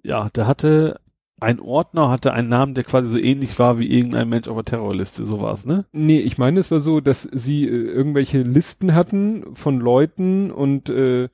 ja, 0.03 0.29
der 0.31 0.47
hatte 0.47 1.01
ein 1.41 1.61
Ordner, 1.61 2.09
hatte 2.11 2.33
einen 2.33 2.49
Namen, 2.49 2.75
der 2.75 2.83
quasi 2.85 3.13
so 3.13 3.19
ähnlich 3.19 3.59
war 3.59 3.79
wie 3.79 3.87
irgendein 3.87 4.29
Mensch 4.29 4.49
auf 4.49 4.57
der 4.57 4.65
Terrorliste, 4.65 5.25
so 5.25 5.41
war's, 5.41 5.65
ne? 5.65 5.85
Nee, 5.93 6.19
ich 6.21 6.37
meine, 6.37 6.59
es 6.59 6.71
war 6.73 6.81
so, 6.81 7.01
dass 7.01 7.23
sie 7.23 7.65
äh, 7.65 7.69
irgendwelche 7.71 8.43
Listen 8.43 8.95
hatten 8.95 9.55
von 9.55 9.79
Leuten 9.79 10.51
und 10.51 10.91
äh, 10.91 11.29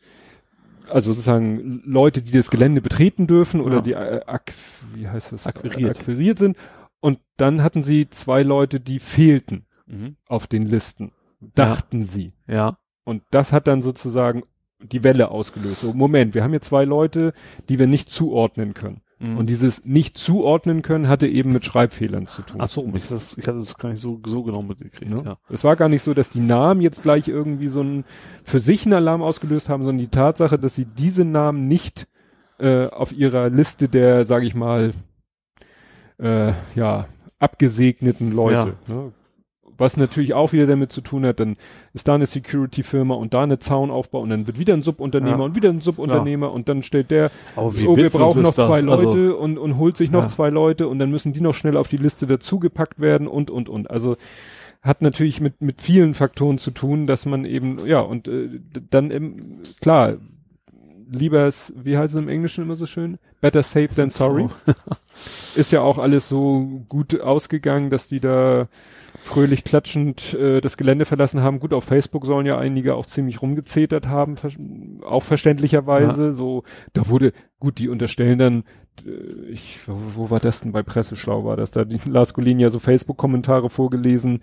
also 0.90 1.12
sozusagen 1.12 1.80
Leute, 1.86 2.20
die 2.20 2.32
das 2.32 2.50
Gelände 2.50 2.82
betreten 2.82 3.26
dürfen 3.26 3.62
oder 3.62 3.76
Ja. 3.76 3.80
die 3.82 3.92
äh, 3.92 4.20
ak 4.26 4.52
wie 4.94 5.08
heißt 5.08 5.32
das? 5.32 5.46
Akquiriert. 5.46 5.98
akquiriert 5.98 6.38
sind. 6.38 6.58
Und 7.00 7.18
dann 7.38 7.62
hatten 7.62 7.82
sie 7.82 8.10
zwei 8.10 8.42
Leute, 8.42 8.80
die 8.80 8.98
fehlten 8.98 9.64
Mhm. 9.86 10.16
auf 10.26 10.46
den 10.46 10.62
Listen. 10.62 11.12
Dachten 11.54 12.04
sie. 12.04 12.32
Ja. 12.46 12.78
Und 13.04 13.22
das 13.30 13.52
hat 13.52 13.66
dann 13.66 13.80
sozusagen 13.82 14.42
die 14.92 15.02
Welle 15.04 15.30
ausgelöst. 15.30 15.80
So, 15.80 15.92
Moment, 15.92 16.34
wir 16.34 16.42
haben 16.42 16.50
hier 16.50 16.60
zwei 16.60 16.84
Leute, 16.84 17.32
die 17.68 17.78
wir 17.78 17.86
nicht 17.86 18.10
zuordnen 18.10 18.74
können. 18.74 19.00
Mhm. 19.18 19.38
Und 19.38 19.46
dieses 19.48 19.84
nicht 19.84 20.18
zuordnen 20.18 20.82
können 20.82 21.08
hatte 21.08 21.26
eben 21.26 21.52
mit 21.52 21.64
Schreibfehlern 21.64 22.26
zu 22.26 22.42
tun. 22.42 22.60
Ach 22.60 22.68
so, 22.68 22.90
ich, 22.94 23.08
das, 23.08 23.38
ich 23.38 23.46
hatte 23.46 23.58
das 23.58 23.78
gar 23.78 23.90
nicht 23.90 24.00
so, 24.00 24.20
so 24.26 24.42
genau 24.42 24.62
mitgekriegt, 24.62 25.10
Ne? 25.10 25.22
ja. 25.24 25.36
Es 25.48 25.64
war 25.64 25.76
gar 25.76 25.88
nicht 25.88 26.02
so, 26.02 26.14
dass 26.14 26.30
die 26.30 26.40
Namen 26.40 26.80
jetzt 26.80 27.02
gleich 27.02 27.28
irgendwie 27.28 27.68
so 27.68 27.82
ein 27.82 28.04
für 28.42 28.60
sich 28.60 28.84
einen 28.84 28.94
Alarm 28.94 29.22
ausgelöst 29.22 29.68
haben, 29.68 29.84
sondern 29.84 30.04
die 30.04 30.10
Tatsache, 30.10 30.58
dass 30.58 30.74
sie 30.74 30.84
diese 30.84 31.24
Namen 31.24 31.68
nicht 31.68 32.06
äh, 32.58 32.86
auf 32.86 33.12
ihrer 33.12 33.50
Liste 33.50 33.88
der, 33.88 34.24
sage 34.24 34.46
ich 34.46 34.54
mal, 34.54 34.92
äh, 36.18 36.52
ja, 36.74 37.06
abgesegneten 37.38 38.32
Leute. 38.32 38.76
Ne? 38.88 39.12
Was 39.76 39.96
natürlich 39.96 40.34
auch 40.34 40.52
wieder 40.52 40.66
damit 40.66 40.92
zu 40.92 41.00
tun 41.00 41.26
hat, 41.26 41.40
dann 41.40 41.56
ist 41.92 42.06
da 42.08 42.14
eine 42.14 42.26
Security-Firma 42.26 43.14
und 43.14 43.34
da 43.34 43.42
eine 43.42 43.58
Zaunaufbau 43.58 44.20
und 44.20 44.30
dann 44.30 44.46
wird 44.46 44.58
wieder 44.58 44.74
ein 44.74 44.82
Subunternehmer 44.82 45.38
Ja. 45.38 45.44
und 45.44 45.56
wieder 45.56 45.68
ein 45.70 45.80
Subunternehmer 45.80 46.52
und 46.52 46.68
dann 46.68 46.82
stellt 46.82 47.10
der, 47.10 47.30
oh, 47.56 47.72
wir 47.74 48.10
brauchen 48.10 48.42
noch 48.42 48.50
ist 48.50 48.58
das? 48.58 48.66
zwei 48.66 48.88
Also, 48.88 49.10
Leute 49.12 49.36
und, 49.36 49.58
und 49.58 49.76
holt 49.78 49.96
sich 49.96 50.10
noch 50.10 50.22
Ja. 50.22 50.28
zwei 50.28 50.50
Leute 50.50 50.86
und 50.88 50.98
dann 50.98 51.10
müssen 51.10 51.32
die 51.32 51.40
noch 51.40 51.54
schnell 51.54 51.76
auf 51.76 51.88
die 51.88 51.96
Liste 51.96 52.26
dazugepackt 52.26 53.00
werden 53.00 53.26
und, 53.26 53.50
und, 53.50 53.68
und. 53.68 53.90
Also 53.90 54.16
hat 54.82 55.00
natürlich 55.02 55.40
mit, 55.40 55.60
mit 55.62 55.80
vielen 55.80 56.14
Faktoren 56.14 56.58
zu 56.58 56.70
tun, 56.70 57.06
dass 57.06 57.24
man 57.26 57.44
eben, 57.44 57.86
ja, 57.86 58.00
und 58.00 58.28
äh, 58.28 58.48
dann 58.90 59.10
im, 59.10 59.60
klar, 59.80 60.14
lieber, 61.10 61.48
wie 61.76 61.96
heißt 61.98 62.14
es 62.14 62.20
im 62.20 62.28
Englischen 62.28 62.64
immer 62.64 62.76
so 62.76 62.86
schön? 62.86 63.18
Better 63.40 63.62
safe 63.62 63.88
than 63.88 64.10
sorry. 64.10 64.46
Ist 65.54 65.72
ja 65.72 65.80
auch 65.80 65.98
alles 65.98 66.28
so 66.28 66.84
gut 66.88 67.20
ausgegangen, 67.20 67.90
dass 67.90 68.08
die 68.08 68.20
da 68.20 68.68
fröhlich 69.22 69.64
klatschend 69.64 70.34
äh, 70.34 70.60
das 70.60 70.76
Gelände 70.76 71.04
verlassen 71.04 71.42
haben. 71.42 71.60
Gut, 71.60 71.72
auf 71.72 71.84
Facebook 71.84 72.26
sollen 72.26 72.46
ja 72.46 72.58
einige 72.58 72.94
auch 72.94 73.06
ziemlich 73.06 73.42
rumgezetert 73.42 74.08
haben, 74.08 74.36
ver 74.36 74.50
auch 75.04 75.22
verständlicherweise. 75.22 76.32
So, 76.32 76.64
da 76.92 77.08
wurde, 77.08 77.32
gut, 77.60 77.78
die 77.78 77.88
unterstellen 77.88 78.38
dann, 78.38 78.64
äh, 79.06 79.50
ich, 79.50 79.80
wo, 79.86 79.96
wo 80.14 80.30
war 80.30 80.40
das 80.40 80.60
denn 80.60 80.72
bei 80.72 80.82
Presseschlau 80.82 81.44
war 81.44 81.56
das 81.56 81.70
da? 81.70 81.84
Die 81.84 82.00
Lars 82.08 82.34
Golin 82.34 82.58
ja 82.58 82.70
so 82.70 82.78
Facebook-Kommentare 82.78 83.70
vorgelesen 83.70 84.40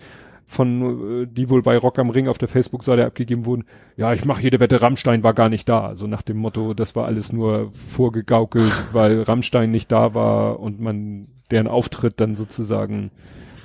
von, 0.51 1.23
äh, 1.23 1.27
die 1.27 1.49
wohl 1.49 1.61
bei 1.61 1.77
Rock 1.77 1.97
am 1.97 2.09
Ring 2.09 2.27
auf 2.27 2.38
der 2.38 2.49
Facebook-Seite 2.49 3.05
abgegeben 3.05 3.45
wurden. 3.45 3.63
Ja, 3.95 4.13
ich 4.13 4.25
mache 4.25 4.41
jede 4.41 4.59
Wette, 4.59 4.81
Rammstein 4.81 5.23
war 5.23 5.33
gar 5.33 5.47
nicht 5.47 5.69
da. 5.69 5.88
Also 5.88 6.07
nach 6.07 6.21
dem 6.21 6.38
Motto, 6.38 6.73
das 6.73 6.93
war 6.93 7.05
alles 7.05 7.31
nur 7.31 7.71
vorgegaukelt, 7.73 8.71
weil 8.91 9.21
Rammstein 9.21 9.71
nicht 9.71 9.91
da 9.91 10.13
war 10.13 10.59
und 10.59 10.81
man 10.81 11.27
deren 11.51 11.67
Auftritt 11.67 12.19
dann 12.19 12.35
sozusagen, 12.35 13.11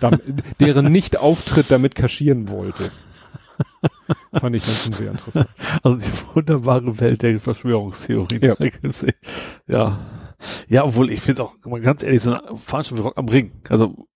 deren 0.61 0.93
Nicht-Auftritt 0.93 1.71
damit 1.71 1.97
kaschieren 1.97 2.49
wollte. 2.49 2.93
Fand 4.35 4.55
ich 4.55 4.65
dann 4.65 4.75
schon 4.75 4.93
sehr 4.93 5.11
interessant. 5.11 5.49
Also 5.83 5.97
die 5.97 6.35
wunderbare 6.35 7.01
Welt 7.01 7.23
der 7.23 7.41
Verschwörungstheorien. 7.41 8.43
Ja. 8.43 8.55
Ja. 9.67 9.99
Ja, 10.69 10.85
obwohl 10.85 11.11
ich 11.11 11.21
finde 11.21 11.43
es 11.43 11.49
auch, 11.49 11.55
ganz 11.83 12.05
ehrlich, 12.05 12.23
so 12.23 12.33
eine 12.33 12.57
Veranstaltung 12.59 12.99
wie 12.99 13.09
Rock 13.09 13.19
am 13.19 13.29
Ring. 13.29 13.53
Also, 13.71 14.07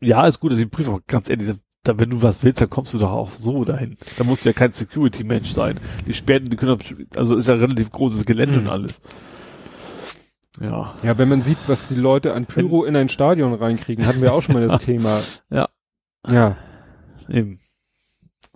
ja, 0.00 0.26
ist 0.26 0.40
gut, 0.40 0.52
dass 0.52 0.58
ich 0.58 0.70
prüfe, 0.70 0.90
aber 0.90 1.00
ganz 1.06 1.30
ehrlich, 1.30 1.54
da, 1.82 1.98
wenn 1.98 2.10
du 2.10 2.22
was 2.22 2.42
willst, 2.44 2.60
dann 2.60 2.68
kommst 2.70 2.92
du 2.94 2.98
doch 2.98 3.10
auch 3.10 3.30
so 3.32 3.64
dahin. 3.64 3.96
Da 4.18 4.24
musst 4.24 4.44
du 4.44 4.48
ja 4.50 4.52
kein 4.52 4.72
Security-Mensch 4.72 5.52
sein. 5.52 5.80
Die 6.06 6.12
sperren, 6.12 6.44
die 6.46 6.56
können, 6.56 6.78
also 7.16 7.36
ist 7.36 7.48
ja 7.48 7.54
relativ 7.54 7.90
großes 7.90 8.26
Gelände 8.26 8.58
Mhm. 8.58 8.66
und 8.66 8.70
alles. 8.70 9.00
Ja. 10.60 10.94
Ja, 11.02 11.16
wenn 11.16 11.28
man 11.28 11.42
sieht, 11.42 11.58
was 11.68 11.86
die 11.88 11.94
Leute 11.94 12.34
an 12.34 12.46
Pyro 12.46 12.84
in 12.84 12.96
ein 12.96 13.08
Stadion 13.08 13.54
reinkriegen, 13.54 14.06
hatten 14.06 14.20
wir 14.20 14.32
auch 14.34 14.42
schon 14.42 14.54
mal 14.54 14.66
das 14.66 14.82
Thema. 14.84 15.20
Ja. 15.48 15.68
Ja, 16.28 16.56
Eben. 17.28 17.60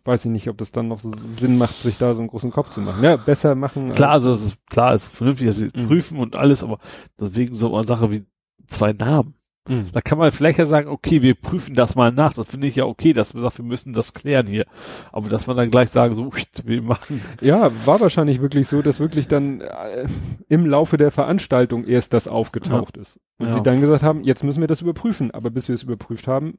weiß 0.05 0.27
ich 0.27 0.31
nicht, 0.31 0.49
ob 0.49 0.59
das 0.59 0.71
dann 0.71 0.89
noch 0.89 1.01
Sinn 1.01 1.57
macht, 1.57 1.77
sich 1.77 1.97
da 1.97 2.13
so 2.13 2.21
einen 2.21 2.29
großen 2.29 2.51
Kopf 2.51 2.69
zu 2.71 2.83
machen. 2.83 3.03
Ja, 3.03 3.17
besser 3.17 3.55
machen. 3.55 3.93
Klar, 3.93 4.11
als- 4.11 4.25
also 4.27 4.33
es 4.35 4.47
ist 4.53 4.67
klar, 4.67 4.93
es 4.93 5.05
ist 5.05 5.17
vernünftig, 5.17 5.47
dass 5.47 5.57
sie 5.57 5.71
Mhm. 5.75 5.87
prüfen 5.87 6.19
und 6.19 6.37
alles, 6.37 6.63
aber 6.63 6.79
deswegen 7.19 7.55
so 7.55 7.75
eine 7.75 7.87
Sache 7.87 8.11
wie 8.11 8.27
zwei 8.67 8.93
Namen. 8.93 9.35
Mhm. 9.67 9.87
Da 9.93 10.01
kann 10.03 10.19
man 10.19 10.31
vielleicht 10.31 10.59
ja 10.59 10.67
sagen, 10.67 10.89
okay, 10.89 11.23
wir 11.23 11.35
prüfen 11.35 11.75
das 11.75 11.95
mal 11.95 12.13
nach. 12.13 12.35
Das 12.35 12.49
finde 12.49 12.67
ich 12.67 12.77
ja 12.77 12.85
okay, 12.85 13.13
dass 13.15 13.33
man 13.33 13.43
sagt, 13.43 13.57
wir 13.59 13.65
müssen 13.65 13.93
das 13.95 14.13
klären 14.13 14.47
hier. 14.47 14.67
Aber 15.11 15.29
dass 15.31 15.47
man 15.47 15.57
dann 15.57 15.71
gleich 15.71 15.89
sagen, 15.91 16.15
so, 16.15 16.31
wir 16.65 16.83
machen. 16.83 17.23
Ja, 17.41 17.71
war 17.87 18.01
wahrscheinlich 18.01 18.43
wirklich 18.43 18.69
so, 18.69 18.83
dass 18.83 19.01
wirklich 19.01 19.27
dann 19.27 19.63
äh, 19.63 20.07
im 20.49 20.67
Laufe 20.67 20.99
der 20.99 21.11
Veranstaltung 21.11 21.85
erst 21.85 22.13
das 22.13 22.29
aufgetaucht 22.29 22.97
ist. 22.99 23.19
Und 23.39 23.47
Ja. 23.49 23.55
sie 23.55 23.63
dann 23.63 23.81
gesagt 23.81 24.03
haben, 24.03 24.23
jetzt 24.23 24.45
müssen 24.45 24.61
wir 24.61 24.69
das 24.69 24.83
überprüfen. 24.83 25.31
Aber 25.31 25.51
bis 25.51 25.69
wir 25.69 25.75
es 25.75 25.83
überprüft 25.83 26.29
haben, 26.29 26.59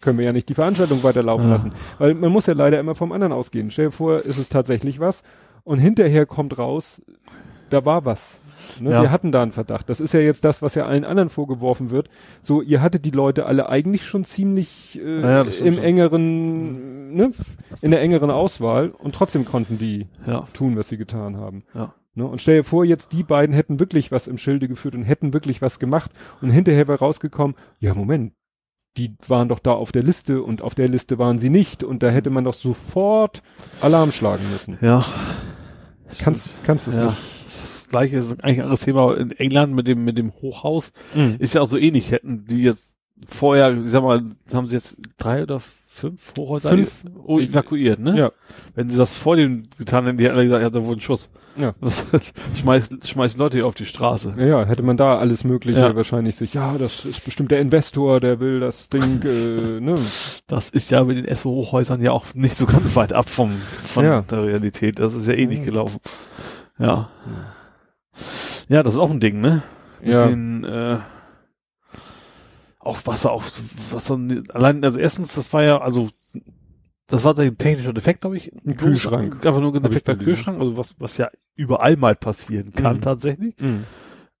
können 0.00 0.18
wir 0.18 0.24
ja 0.26 0.32
nicht 0.32 0.48
die 0.48 0.54
Veranstaltung 0.54 1.02
weiterlaufen 1.04 1.46
Ja. 1.48 1.54
lassen. 1.54 1.72
Weil 1.98 2.14
man 2.14 2.32
muss 2.32 2.46
ja 2.46 2.54
leider 2.54 2.80
immer 2.80 2.94
vom 2.96 3.12
anderen 3.12 3.32
ausgehen. 3.32 3.70
Stell 3.70 3.86
dir 3.86 3.92
vor, 3.92 4.18
ist 4.20 4.38
es 4.38 4.48
tatsächlich 4.48 4.98
was 4.98 5.22
und 5.62 5.78
hinterher 5.78 6.26
kommt 6.26 6.58
raus, 6.58 7.00
da 7.70 7.84
war 7.84 8.04
was. 8.04 8.40
Ne? 8.80 8.90
Ja. 8.90 9.02
Wir 9.02 9.10
hatten 9.10 9.32
da 9.32 9.42
einen 9.42 9.52
Verdacht. 9.52 9.88
Das 9.88 10.00
ist 10.00 10.12
ja 10.14 10.20
jetzt 10.20 10.44
das, 10.44 10.62
was 10.62 10.74
ja 10.74 10.86
allen 10.86 11.04
anderen 11.04 11.28
vorgeworfen 11.28 11.90
wird. 11.90 12.08
So, 12.42 12.62
ihr 12.62 12.82
hattet 12.82 13.04
die 13.04 13.10
Leute 13.10 13.46
alle 13.46 13.68
eigentlich 13.68 14.04
schon 14.06 14.24
ziemlich 14.24 15.00
äh, 15.02 15.20
Ja, 15.20 15.42
im 15.42 15.74
schon. 15.74 15.84
engeren, 15.84 17.14
ne, 17.14 17.30
in 17.80 17.90
der 17.90 18.00
engeren 18.00 18.30
Auswahl 18.30 18.88
und 18.88 19.14
trotzdem 19.14 19.44
konnten 19.44 19.78
die 19.78 20.06
Ja. 20.26 20.46
tun, 20.52 20.76
was 20.76 20.88
sie 20.88 20.96
getan 20.96 21.36
haben. 21.36 21.64
Ja. 21.74 21.94
Ne? 22.14 22.26
Und 22.26 22.40
stell 22.40 22.56
dir 22.58 22.64
vor, 22.64 22.84
jetzt 22.84 23.12
die 23.12 23.22
beiden 23.22 23.54
hätten 23.54 23.78
wirklich 23.78 24.10
was 24.10 24.26
im 24.26 24.38
Schilde 24.38 24.68
geführt 24.68 24.94
und 24.94 25.02
hätten 25.02 25.32
wirklich 25.34 25.60
was 25.60 25.78
gemacht 25.78 26.10
und 26.40 26.50
hinterher 26.50 26.88
wäre 26.88 26.98
rausgekommen, 26.98 27.56
ja 27.78 27.94
Moment, 27.94 28.32
die 28.96 29.14
waren 29.28 29.50
doch 29.50 29.58
da 29.58 29.72
auf 29.72 29.92
der 29.92 30.02
Liste 30.02 30.42
und 30.42 30.62
auf 30.62 30.74
der 30.74 30.88
Liste 30.88 31.18
waren 31.18 31.38
sie 31.38 31.50
nicht 31.50 31.84
und 31.84 32.02
da 32.02 32.08
hätte 32.08 32.30
man 32.30 32.44
doch 32.44 32.54
sofort 32.54 33.42
Alarm 33.82 34.12
schlagen 34.12 34.44
müssen. 34.50 34.78
Ja. 34.80 35.04
Kannst, 36.18 36.64
kannst 36.64 36.88
es 36.88 36.96
ja. 36.96 37.06
nicht. 37.06 37.18
Das 37.86 37.90
gleiche 37.92 38.16
ist 38.16 38.32
eigentlich 38.42 38.58
ein 38.58 38.62
anderes 38.64 38.80
Thema 38.80 39.16
in 39.16 39.30
England 39.30 39.72
mit 39.74 39.86
dem, 39.86 40.04
mit 40.04 40.18
dem 40.18 40.32
Hochhaus. 40.32 40.92
Mhm. 41.14 41.36
Ist 41.38 41.54
ja 41.54 41.60
auch 41.60 41.68
so 41.68 41.78
ähnlich. 41.78 42.10
Hätten 42.10 42.44
die 42.46 42.62
jetzt 42.62 42.96
vorher, 43.24 43.72
ich 43.76 43.88
sag 43.90 44.02
mal, 44.02 44.22
haben 44.52 44.66
sie 44.66 44.74
jetzt 44.74 44.96
drei 45.18 45.44
oder 45.44 45.60
fünf 45.86 46.34
Hochhäuser 46.36 46.70
Fünf. 46.70 47.04
oh, 47.24 47.38
evakuiert, 47.38 48.00
ne? 48.00 48.18
Ja. 48.18 48.32
Wenn 48.74 48.90
sie 48.90 48.98
das 48.98 49.16
vor 49.16 49.36
denen 49.36 49.68
getan 49.78 50.04
hätten, 50.04 50.18
die 50.18 50.24
hätten 50.24 50.34
alle 50.34 50.44
gesagt, 50.44 50.62
ja, 50.64 50.68
da 50.70 50.84
wurde 50.84 50.98
ein 50.98 51.00
Schuss. 51.00 51.30
Ja. 51.56 51.74
schmeißt, 52.60 53.06
schmeißt 53.08 53.38
Leute 53.38 53.64
auf 53.64 53.74
die 53.76 53.86
Straße. 53.86 54.34
Ja, 54.36 54.44
ja, 54.46 54.64
hätte 54.66 54.82
man 54.82 54.96
da 54.96 55.16
alles 55.16 55.44
Mögliche 55.44 55.80
Ja. 55.80 55.94
wahrscheinlich 55.96 56.34
sich, 56.36 56.52
ja, 56.54 56.76
das 56.76 57.04
ist 57.04 57.24
bestimmt 57.24 57.50
der 57.52 57.60
Investor, 57.60 58.18
der 58.20 58.40
will 58.40 58.58
das 58.60 58.88
Ding, 58.90 59.22
äh, 59.22 59.80
ne? 59.80 59.98
Das 60.48 60.68
ist 60.70 60.90
ja 60.90 61.04
mit 61.04 61.24
den 61.24 61.34
SO-Hochhäusern 61.34 62.02
ja 62.02 62.10
auch 62.10 62.26
nicht 62.34 62.56
so 62.56 62.66
ganz 62.66 62.96
weit 62.96 63.12
ab 63.12 63.28
vom, 63.30 63.52
von 63.82 64.04
Ja. 64.04 64.22
der 64.22 64.42
Realität. 64.44 64.98
Das 64.98 65.14
ist 65.14 65.28
ja 65.28 65.34
eh 65.34 65.46
nicht 65.46 65.64
gelaufen. 65.64 66.00
Ja. 66.78 66.86
Ja, 66.86 67.08
das 68.68 68.94
ist 68.94 68.98
auch 69.00 69.10
ein 69.10 69.20
Ding, 69.20 69.40
ne? 69.40 69.62
Mit 70.00 70.12
Ja. 70.12 70.26
den, 70.28 70.64
äh, 70.64 70.98
auch 72.78 72.98
was 73.04 73.26
auch, 73.26 73.42
was 73.90 74.04
dann, 74.04 74.44
allein, 74.52 74.84
also 74.84 74.98
erstens, 74.98 75.34
das 75.34 75.52
war 75.52 75.62
ja, 75.62 75.78
also, 75.80 76.08
das 77.08 77.24
war 77.24 77.36
ein 77.38 77.58
technischer 77.58 77.92
Defekt, 77.92 78.20
glaube 78.20 78.36
ich. 78.36 78.52
Ein 78.64 78.76
Kühlschrank. 78.76 79.44
Einfach 79.44 79.60
nur 79.60 79.74
ein 79.74 79.82
defekter. 79.82 80.14
Kühlschrank, 80.16 80.58
also 80.60 80.76
was, 80.76 81.00
was 81.00 81.16
ja 81.16 81.30
überall 81.54 81.96
mal 81.96 82.14
passieren 82.14 82.72
kann, 82.72 82.96
Mhm. 82.96 83.00
tatsächlich. 83.02 83.54
Mhm. 83.58 83.84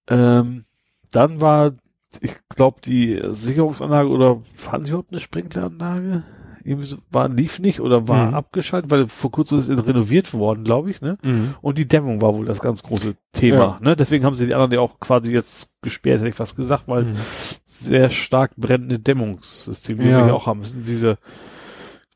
Ähm, 0.08 0.64
dann 1.10 1.40
war, 1.40 1.74
ich 2.20 2.34
glaube, 2.48 2.80
die 2.84 3.20
Sicherungsanlage 3.24 4.08
oder 4.08 4.40
hatten 4.68 4.84
sie 4.84 4.90
überhaupt 4.90 5.12
eine 5.12 5.20
Sprinkleranlage? 5.20 6.22
Irgendwie 6.66 6.86
so, 6.86 6.96
war, 7.10 7.28
lief 7.28 7.58
nicht 7.60 7.80
oder 7.80 8.08
war 8.08 8.26
Mhm. 8.28 8.34
abgeschaltet, 8.34 8.90
weil 8.90 9.06
vor 9.08 9.30
kurzem 9.30 9.58
ist 9.58 9.68
es 9.68 9.86
renoviert 9.86 10.34
worden, 10.34 10.64
glaube 10.64 10.90
ich, 10.90 11.00
ne? 11.00 11.16
Mhm. 11.22 11.54
Und 11.62 11.78
die 11.78 11.86
Dämmung 11.88 12.20
war 12.20 12.34
wohl 12.34 12.44
das 12.46 12.60
ganz 12.60 12.82
große 12.82 13.14
Thema, 13.32 13.78
ne? 13.80 13.94
Deswegen 13.96 14.24
haben 14.24 14.34
sie 14.34 14.46
die 14.46 14.54
anderen 14.54 14.72
ja 14.72 14.80
auch 14.80 14.98
quasi 15.00 15.32
jetzt 15.32 15.70
gesperrt, 15.82 16.18
hätte 16.20 16.28
ich 16.30 16.34
fast 16.34 16.56
gesagt, 16.56 16.84
weil 16.88 17.04
Mhm. 17.04 17.16
sehr 17.64 18.10
stark 18.10 18.56
brennende 18.56 18.98
Dämmungssysteme, 18.98 20.02
die 20.02 20.08
Ja. 20.08 20.18
wir 20.18 20.24
hier 20.24 20.34
auch 20.34 20.46
haben, 20.46 20.60
das 20.62 20.72
sind 20.72 20.88
diese 20.88 21.18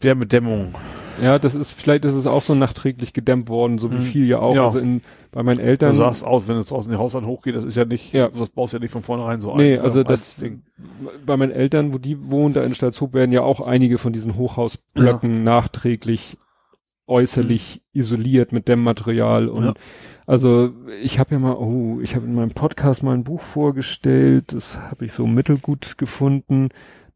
Wärmedämmung. 0.01 0.75
Ja, 1.23 1.39
das 1.39 1.55
ist, 1.55 1.73
vielleicht 1.73 2.05
ist 2.05 2.15
es 2.15 2.27
auch 2.27 2.43
so 2.43 2.55
nachträglich 2.55 3.13
gedämmt 3.13 3.49
worden, 3.49 3.79
so 3.79 3.91
wie 3.91 3.97
Mhm. 3.97 4.03
viel 4.03 4.27
ja 4.27 4.39
auch. 4.41 4.55
Ja. 4.55 4.65
Also 4.65 4.79
in, 4.79 5.03
bei 5.33 5.43
meinen 5.43 5.59
Du 5.59 5.65
Eltern. 5.65 5.95
sahst 5.95 6.25
aus, 6.25 6.49
wenn 6.49 6.57
es 6.57 6.67
draußen 6.69 6.91
die 6.91 6.99
Hauswand 6.99 7.27
hochgeht, 7.27 7.55
das 7.55 7.65
ist 7.65 7.77
ja 7.77 7.85
nicht, 7.85 8.13
Ja. 8.13 8.29
das 8.29 8.49
baust 8.51 8.73
du 8.73 8.79
ja 8.79 8.81
nicht 8.83 8.91
von 8.93 9.03
vornherein 9.03 9.41
so 9.41 9.53
ein. 9.53 9.59
Nee, 9.59 9.75
oder? 9.75 9.85
also 9.85 9.99
Als 10.01 10.09
das, 10.09 10.37
Ding. 10.37 10.63
bei 11.27 11.37
meinen 11.37 11.53
Eltern, 11.53 11.93
wo 11.95 11.99
die 11.99 12.31
wohnen, 12.31 12.55
da 12.55 12.63
in 12.63 12.75
Stalzhoop 12.75 13.13
werden 13.15 13.33
ja 13.33 13.43
auch 13.43 13.61
einige 13.61 13.99
von 13.99 14.13
diesen 14.13 14.37
Hochhausblöcken 14.37 15.45
nachträglich 15.45 16.37
äußerlich 17.07 17.83
isoliert 17.93 18.53
mit 18.53 18.69
Dämmmaterial 18.69 19.49
und 19.49 19.65
Ja. 19.65 19.75
also 20.27 20.71
ich 21.03 21.19
habe 21.19 21.35
ja 21.35 21.39
mal, 21.41 21.55
oh, 21.57 21.99
ich 22.01 22.15
habe 22.15 22.25
in 22.27 22.35
meinem 22.35 22.53
Podcast 22.53 23.03
mal 23.03 23.15
ein 23.15 23.25
Buch 23.25 23.41
vorgestellt, 23.41 24.53
das 24.53 24.79
habe 24.79 25.05
ich 25.07 25.13
so 25.13 25.27
mittelgut 25.27 25.99
gefunden. 25.99 26.69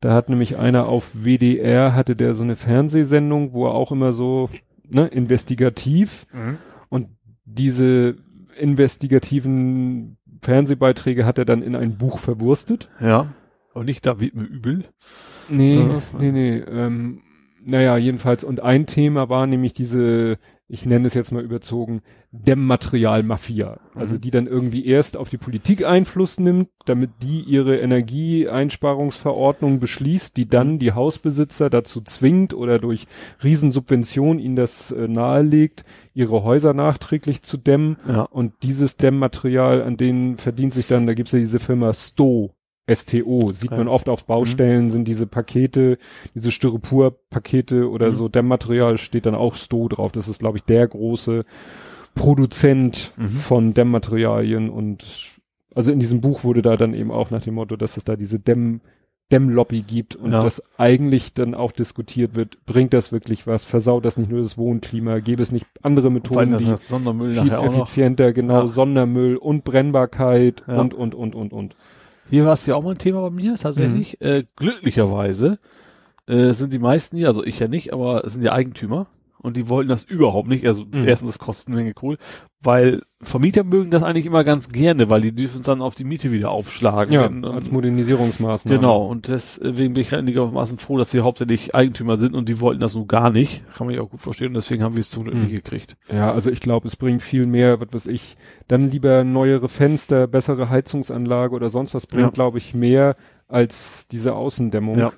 Da 0.05 0.13
hat 0.13 0.29
nämlich 0.29 0.59
einer 0.59 0.85
auf 0.87 1.11
WDR 1.15 1.95
hatte 1.95 2.15
der 2.15 2.35
so 2.35 2.43
eine 2.43 2.57
Fernsehsendung, 2.57 3.55
wo 3.55 3.65
er 3.65 3.73
auch 3.73 3.91
immer 3.91 4.13
so 4.13 4.51
ne, 4.87 5.07
investigativ 5.07 6.27
Mhm. 6.31 6.59
und 6.91 7.09
diese 7.47 8.17
investigativen 8.59 10.19
Fernsehbeiträge 10.43 11.25
hat 11.25 11.39
er 11.39 11.47
dann 11.47 11.63
in 11.63 11.75
ein 11.75 11.97
Buch 11.97 12.19
verwurstet. 12.19 12.91
Ja. 13.01 13.29
Aber 13.73 13.85
nicht, 13.85 14.05
da 14.05 14.21
wird 14.21 14.35
mir 14.35 14.45
übel. 14.45 14.85
Nee, 15.49 15.83
Was? 15.89 16.13
nee, 16.13 16.33
nee. 16.33 16.59
Ähm, 16.59 17.23
naja, 17.65 17.97
jedenfalls. 17.97 18.45
Und 18.45 18.61
ein 18.61 18.85
Thema 18.85 19.31
war 19.31 19.47
nämlich 19.47 19.73
diese, 19.73 20.37
ich 20.69 20.85
nenne 20.85 21.07
es 21.07 21.15
jetzt 21.15 21.33
mal 21.33 21.43
überzogen, 21.43 22.03
Dämmmaterial-Mafia. 22.45 23.79
Also 23.95 24.15
Mhm. 24.17 24.21
die 24.21 24.31
dann 24.31 24.47
irgendwie 24.47 24.87
erst 24.87 25.17
auf 25.17 25.29
die 25.29 25.39
Politik 25.39 25.87
Einfluss 25.87 26.39
nimmt, 26.41 26.69
damit 26.85 27.11
die 27.23 27.41
ihre 27.43 27.79
Energieeinsparungsverordnung 27.79 29.79
beschließt, 29.81 30.37
die 30.37 30.49
dann 30.49 30.79
die 30.79 30.93
Hausbesitzer 30.93 31.71
dazu 31.71 32.01
zwingt 32.01 32.55
oder 32.55 32.79
durch 32.79 33.07
Riesensubvention 33.43 34.39
ihnen 34.39 34.57
das 34.57 34.91
äh, 34.91 35.09
nahelegt, 35.09 35.85
ihre 36.13 36.43
Häuser 36.43 36.75
nachträglich 36.75 37.43
zu 37.43 37.57
dämmen. 37.57 37.97
Ja. 38.09 38.23
Und 38.23 38.53
dieses 38.63 38.97
Dämmmaterial, 38.97 39.83
an 39.83 39.97
denen 39.97 40.37
verdient 40.37 40.75
sich 40.75 40.89
dann, 40.89 41.07
da 41.07 41.15
gibt's 41.15 41.33
ja 41.33 41.39
diese 41.39 41.61
Firma 41.61 41.93
Sto, 41.95 42.55
STO, 42.93 43.53
sieht 43.53 43.71
Ja. 43.71 43.79
man 43.79 43.89
oft 43.89 44.11
auf 44.11 44.27
Baustellen, 44.27 44.91
sind 44.91 45.09
diese 45.09 45.27
Pakete, 45.27 45.97
diese 46.35 46.51
Styropor-Pakete 46.51 47.89
oder 47.89 48.09
Mhm. 48.09 48.13
so 48.13 48.29
Dämmmaterial, 48.29 48.99
steht 48.99 49.25
dann 49.25 49.35
auch 49.35 49.55
Sto 49.55 49.89
drauf. 49.89 50.13
Das 50.13 50.29
ist, 50.29 50.41
glaube 50.41 50.59
ich, 50.59 50.65
der 50.65 50.87
große 50.89 51.45
Produzent 52.15 53.13
Mhm. 53.17 53.29
von 53.29 53.75
Dämmmaterialien 53.75 54.71
und 54.71 55.05
also 55.75 55.93
in 55.93 55.99
diesem 55.99 56.21
Buch 56.21 56.45
wurde 56.45 56.63
da 56.63 56.77
dann 56.77 56.95
eben 56.95 57.11
auch 57.11 57.31
nach 57.31 57.43
dem 57.43 57.55
Motto, 57.55 57.77
dass 57.77 57.97
es 57.97 58.05
da 58.05 58.17
diese 58.17 58.39
Dämm 58.39 58.81
Dämmlobby 59.33 59.81
gibt 59.81 60.17
und 60.17 60.33
Ja. 60.33 60.43
das 60.43 60.63
eigentlich 60.77 61.33
dann 61.33 61.55
auch 61.55 61.73
diskutiert 61.73 62.37
wird, 62.37 62.59
bringt 62.67 62.93
das 62.93 63.11
wirklich 63.11 63.47
was, 63.47 63.65
versaut 63.65 64.05
das 64.05 64.19
nicht 64.19 64.31
nur 64.31 64.43
das 64.43 64.59
Wohnklima, 64.59 65.19
gäbe 65.21 65.43
es 65.43 65.51
nicht 65.51 65.67
andere 65.83 66.11
Methoden, 66.11 66.51
das 66.53 66.63
die 66.63 66.77
Sondermüll 66.77 67.29
viel 67.29 67.37
nachher 67.43 67.61
auch 67.61 67.65
noch. 67.65 67.83
effizienter, 67.85 68.35
genau, 68.35 68.61
Ja. 68.63 68.67
Sondermüll 68.69 69.37
und 69.37 69.65
Brennbarkeit 69.65 70.63
Ja. 70.69 70.79
und, 70.79 70.93
und, 70.93 71.15
und, 71.15 71.35
und, 71.35 71.53
und. 71.55 71.75
Hier 72.29 72.45
war 72.45 72.53
es 72.53 72.67
ja 72.67 72.75
auch 72.75 72.85
mal 72.85 72.91
ein 72.93 72.99
Thema 72.99 73.23
bei 73.23 73.31
mir, 73.31 73.55
tatsächlich. 73.57 74.19
Mhm. 74.21 74.27
Äh, 74.27 74.45
glücklicherweise 74.57 75.59
äh, 76.27 76.53
sind 76.53 76.73
die 76.75 76.79
meisten 76.79 77.17
hier, 77.17 77.29
also 77.29 77.43
ich 77.45 77.59
ja 77.59 77.67
nicht, 77.67 77.95
aber 77.95 78.25
es 78.27 78.35
sind 78.35 78.43
ja 78.43 78.53
Eigentümer 78.53 79.07
und 79.45 79.57
die 79.57 79.69
wollten 79.69 79.89
das 79.91 80.05
überhaupt 80.05 80.49
nicht. 80.49 80.67
Also 80.67 80.85
Mhm. 80.85 81.07
erstens, 81.07 81.31
das 81.31 81.39
kostet 81.39 81.69
eine 81.69 81.77
Menge 81.77 81.95
Kohl, 81.95 82.17
weil 82.61 83.03
Vermieter 83.21 83.63
mögen 83.65 83.91
das 83.91 84.03
eigentlich 84.03 84.27
immer 84.27 84.43
ganz 84.45 84.69
gerne, 84.71 85.09
weil 85.11 85.21
die 85.21 85.35
dürfen 85.35 85.61
es 85.61 85.67
dann 85.67 85.81
auf 85.83 85.95
die 85.95 86.05
Miete 86.05 86.33
wieder 86.33 86.51
aufschlagen. 86.51 87.13
Ja, 87.15 87.27
als 87.51 87.69
ähm, 87.69 87.75
Modernisierungsmaßnahme. 87.75 88.79
Genau, 88.79 89.05
und 89.07 89.29
deswegen 89.29 89.95
bin 89.95 90.03
ich 90.03 90.15
einigermaßen 90.15 90.79
froh, 90.79 90.99
dass 90.99 91.11
sie 91.11 91.21
hauptsächlich 91.21 91.75
Eigentümer 91.75 92.17
sind 92.17 92.35
und 92.35 92.49
die 92.49 92.61
wollten 92.61 92.81
das 92.81 92.95
nun 92.95 93.07
gar 93.07 93.31
nicht. 93.31 93.63
Kann 93.75 93.87
man 93.87 93.95
ja 93.97 94.03
auch 94.03 94.11
gut 94.11 94.21
verstehen 94.21 94.49
und 94.49 94.55
deswegen 94.55 94.83
haben 94.83 94.95
wir 94.97 95.01
es 95.01 95.11
zum 95.11 95.25
Glück 95.25 95.35
Mhm. 95.37 95.43
nicht 95.43 95.55
gekriegt. 95.55 95.97
Ja, 96.13 96.33
also 96.33 96.51
ich 96.51 96.61
glaube, 96.61 96.89
es 96.89 96.97
bringt 96.97 97.23
viel 97.23 97.47
mehr, 97.47 97.81
was 97.81 97.89
weiß 97.93 98.07
ich, 98.07 98.37
dann 98.69 98.91
lieber 98.91 99.25
neuere 99.25 99.69
Fenster, 99.69 100.27
bessere 100.27 100.69
Heizungsanlage 100.71 101.55
oder 101.55 101.71
sonst 101.71 101.95
was 101.95 102.07
bringt, 102.07 102.23
Ja. 102.25 102.31
glaube 102.31 102.59
ich, 102.59 102.75
mehr 102.75 103.17
als 103.47 104.09
diese 104.09 104.35
Außendämmung. 104.35 104.99
Ja. 104.99 105.13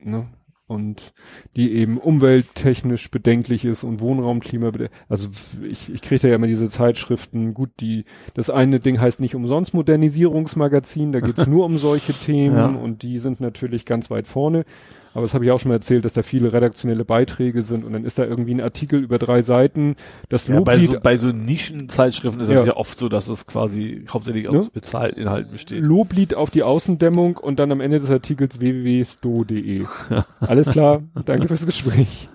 Ne? 0.00 0.26
Und 0.68 1.14
die 1.56 1.72
eben 1.72 1.96
umwelttechnisch 1.96 3.10
bedenklich 3.10 3.64
ist 3.64 3.84
und 3.84 4.00
Wohnraumklima, 4.00 4.70
also 5.08 5.30
ich, 5.68 5.90
ich 5.92 6.02
kriege 6.02 6.20
da 6.20 6.28
ja 6.28 6.34
immer 6.34 6.46
diese 6.46 6.68
Zeitschriften, 6.68 7.54
gut, 7.54 7.70
die, 7.80 8.04
das 8.34 8.50
eine 8.50 8.78
Ding 8.78 9.00
heißt 9.00 9.18
nicht 9.18 9.34
umsonst 9.34 9.72
Modernisierungsmagazin, 9.72 11.12
da 11.12 11.20
geht's 11.20 11.46
nur 11.48 11.64
um 11.64 11.78
solche 11.78 12.12
Themen 12.12 12.56
Ja. 12.56 12.66
und 12.66 13.02
die 13.02 13.16
sind 13.16 13.40
natürlich 13.40 13.86
ganz 13.86 14.10
weit 14.10 14.26
vorne. 14.26 14.66
Aber 15.14 15.22
das 15.22 15.34
habe 15.34 15.44
ich 15.44 15.50
auch 15.50 15.58
schon 15.58 15.70
mal 15.70 15.76
erzählt, 15.76 16.04
dass 16.04 16.12
da 16.12 16.22
viele 16.22 16.52
redaktionelle 16.52 17.04
Beiträge 17.04 17.62
sind 17.62 17.84
und 17.84 17.92
dann 17.92 18.04
ist 18.04 18.18
da 18.18 18.24
irgendwie 18.24 18.54
ein 18.54 18.60
Artikel 18.60 19.00
über 19.02 19.18
drei 19.18 19.42
Seiten. 19.42 19.96
Das 20.28 20.46
Ja, 20.46 20.60
bei, 20.60 20.78
so, 20.78 20.98
bei 21.02 21.16
so 21.16 21.28
Nischenzeitschriften 21.32 22.40
ist 22.42 22.48
es 22.48 22.54
Ja. 22.54 22.64
ja 22.64 22.76
oft 22.76 22.96
so, 22.98 23.08
dass 23.08 23.28
es 23.28 23.46
quasi 23.46 24.04
hauptsächlich 24.10 24.48
Ne? 24.50 24.58
aus 24.60 24.70
bezahlten 24.70 25.20
Inhalten 25.20 25.52
besteht. 25.52 25.84
Loblied 25.84 26.34
auf 26.34 26.50
die 26.50 26.62
Außendämmung 26.62 27.36
und 27.36 27.58
dann 27.58 27.72
am 27.72 27.80
Ende 27.80 27.98
des 28.00 28.10
Artikels 28.10 28.60
www.sto.de. 28.60 29.84
Alles 30.40 30.70
klar, 30.70 31.02
danke 31.24 31.48
fürs 31.48 31.66
Gespräch. 31.66 32.28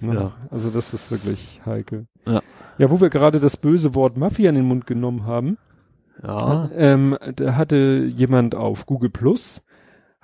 Ne? 0.00 0.14
Ja. 0.20 0.32
Also 0.50 0.70
das 0.70 0.94
ist 0.94 1.10
wirklich 1.10 1.60
heikel. 1.66 2.06
Ja. 2.26 2.40
ja, 2.78 2.90
wo 2.90 3.00
wir 3.00 3.10
gerade 3.10 3.40
das 3.40 3.56
böse 3.56 3.94
Wort 3.94 4.16
Mafia 4.16 4.48
in 4.48 4.54
den 4.54 4.64
Mund 4.64 4.86
genommen 4.86 5.26
haben, 5.26 5.58
Ja. 6.22 6.70
ähm, 6.76 7.16
da 7.36 7.56
hatte 7.56 8.08
jemand 8.14 8.54
auf 8.54 8.86
Google 8.86 9.10
Plus, 9.10 9.60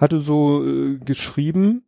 hatte 0.01 0.19
so 0.19 0.65
äh, 0.67 0.99
geschrieben, 0.99 1.83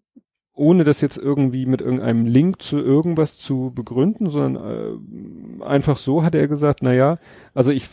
ohne 0.55 0.85
das 0.85 1.01
jetzt 1.01 1.17
irgendwie 1.17 1.65
mit 1.65 1.81
irgendeinem 1.81 2.27
Link 2.27 2.61
zu 2.61 2.79
irgendwas 2.79 3.39
zu 3.39 3.73
begründen, 3.75 4.29
sondern 4.29 5.01
äh, 5.61 5.65
einfach 5.65 5.97
so 5.97 6.23
hat 6.23 6.35
er 6.35 6.47
gesagt, 6.47 6.81
na 6.83 6.93
ja, 6.93 7.19
also 7.55 7.71
ich 7.71 7.89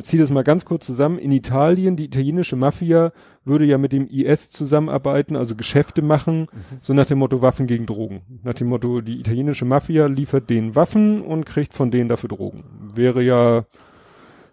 ziehe 0.00 0.20
das 0.20 0.30
mal 0.30 0.44
ganz 0.44 0.64
kurz 0.64 0.86
zusammen. 0.86 1.18
In 1.18 1.32
Italien, 1.32 1.96
die 1.96 2.04
italienische 2.04 2.56
Mafia 2.56 3.12
würde 3.44 3.64
ja 3.64 3.78
mit 3.78 3.92
dem 3.92 4.08
IS 4.08 4.50
zusammenarbeiten, 4.50 5.36
also 5.36 5.54
Geschäfte 5.54 6.02
machen, 6.02 6.48
so 6.80 6.94
nach 6.94 7.06
dem 7.06 7.18
Motto 7.18 7.42
Waffen 7.42 7.66
gegen 7.66 7.86
Drogen. 7.86 8.22
Nach 8.42 8.54
dem 8.54 8.68
Motto, 8.68 9.00
die 9.00 9.20
italienische 9.20 9.64
Mafia 9.64 10.06
liefert 10.06 10.50
denen 10.50 10.74
Waffen 10.74 11.20
und 11.20 11.46
kriegt 11.46 11.74
von 11.74 11.90
denen 11.90 12.08
dafür 12.08 12.28
Drogen. 12.28 12.64
Wäre 12.94 13.22
ja, 13.22 13.64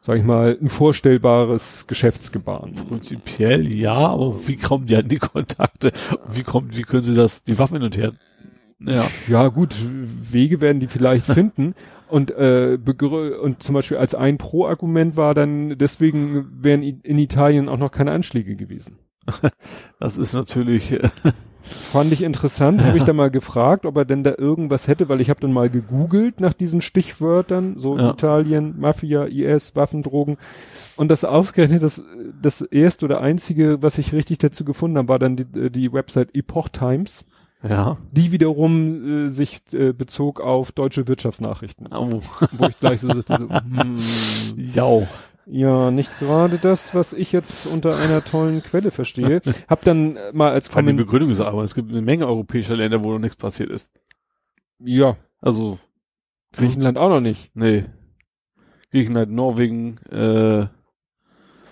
sag 0.02 0.18
ich 0.18 0.24
mal, 0.24 0.58
ein 0.60 0.70
vorstellbares 0.70 1.86
Geschäftsgebaren. 1.88 2.74
Prinzipiell 2.74 3.74
ja, 3.74 3.94
aber 3.94 4.48
wie 4.48 4.58
kommen 4.58 4.88
die 4.88 4.96
an 4.96 5.08
die 5.08 5.20
Kontakte? 5.20 5.92
Wie 6.30 6.44
kommt, 6.44 6.76
wie 6.76 6.82
können 6.82 7.04
sie 7.04 7.16
das, 7.16 7.44
die 7.44 7.60
Waffen 7.60 7.76
hin 7.78 7.84
und 7.84 7.98
her? 7.98 8.14
Ja. 8.80 9.06
Ja, 9.28 9.48
gut, 9.50 9.76
Wege 9.80 10.60
werden 10.60 10.80
die 10.80 10.88
vielleicht 10.88 11.26
finden. 11.32 11.76
Und, 12.10 12.32
äh, 12.32 12.78
und 13.42 13.64
zum 13.64 13.76
Beispiel 13.76 13.98
als 13.98 14.16
ein 14.16 14.38
Pro-Argument 14.38 15.16
war 15.16 15.34
dann, 15.34 15.78
deswegen 15.78 16.62
wären 16.62 16.84
in 16.84 17.18
Italien 17.18 17.70
auch 17.70 17.78
noch 17.78 17.92
keine 17.92 18.12
Anschläge 18.12 18.56
gewesen. 18.56 18.98
Das 20.00 20.18
ist 20.18 20.34
natürlich, 20.34 20.94
äh, 20.94 21.10
Fand 21.92 22.12
ich 22.12 22.24
interessant, 22.24 22.84
habe 22.84 22.98
ich 22.98 23.04
da 23.04 23.14
mal 23.14 23.32
gefragt, 23.32 23.86
ob 23.86 23.96
er 23.98 24.06
denn 24.06 24.24
da 24.24 24.34
irgendwas 24.38 24.88
hätte, 24.88 25.10
weil 25.10 25.22
ich 25.22 25.30
habe 25.30 25.40
dann 25.40 25.54
mal 25.54 25.70
gegoogelt 25.70 26.40
nach 26.40 26.54
diesen 26.54 26.82
Stichwörtern, 26.82 27.76
so 27.78 27.98
Ja. 27.98 28.12
Italien, 28.12 28.76
Mafia, 28.80 29.26
IS, 29.26 29.76
Waffen, 29.76 30.02
Drogen. 30.02 30.38
Und 30.98 31.12
das 31.12 31.24
ausgerechnet, 31.24 31.84
das, 31.84 32.02
das 32.42 32.62
erste 32.62 33.06
oder 33.06 33.22
einzige, 33.22 33.82
was 33.82 33.98
ich 33.98 34.14
richtig 34.14 34.40
dazu 34.40 34.66
gefunden 34.66 34.98
habe, 34.98 35.08
war 35.08 35.20
dann 35.20 35.36
die, 35.36 35.72
die 35.72 35.94
Website 35.94 36.36
Epoch 36.36 36.70
Times. 36.70 37.26
Ja. 37.68 37.98
Die 38.12 38.32
wiederum 38.32 39.26
äh, 39.26 39.30
sich 39.30 39.62
äh, 39.74 39.94
bezog 39.94 40.42
auf 40.42 40.72
deutsche 40.72 41.08
Wirtschaftsnachrichten. 41.08 41.88
Oh. 41.94 42.20
Wo 42.54 42.66
ich 42.66 42.80
gleich 42.80 43.02
so 43.02 43.08
dachte, 43.08 43.38
so, 43.38 43.50
hm, 43.84 43.98
Ja. 44.58 45.04
Ja, 45.46 45.92
nicht 45.92 46.18
gerade 46.20 46.58
das, 46.60 46.94
was 46.96 47.14
ich 47.14 47.32
jetzt 47.32 47.66
unter 47.66 47.96
einer 47.98 48.24
tollen 48.24 48.62
Quelle 48.64 48.92
verstehe. 48.92 49.42
Hab 49.68 49.84
dann 49.84 50.18
mal 50.34 50.52
als 50.52 50.68
Fand 50.68 50.88
die 50.88 50.92
Kommentar, 50.92 51.06
Begründung 51.06 51.30
ist 51.32 51.42
aber, 51.42 51.64
es 51.64 51.76
gibt 51.76 51.92
eine 51.92 52.02
Menge 52.02 52.28
europäischer 52.28 52.76
Länder, 52.76 53.04
wo 53.04 53.12
noch 53.12 53.20
nichts 53.20 53.36
passiert 53.36 53.70
ist. 53.70 53.90
ja, 54.80 55.18
Also, 55.42 55.80
Griechenland 56.54 56.98
auch 56.98 57.10
noch 57.10 57.22
nicht. 57.22 57.56
nee. 57.56 57.86
Griechenland, 58.92 59.32
Norwegen, 59.32 59.98
äh, 60.10 60.68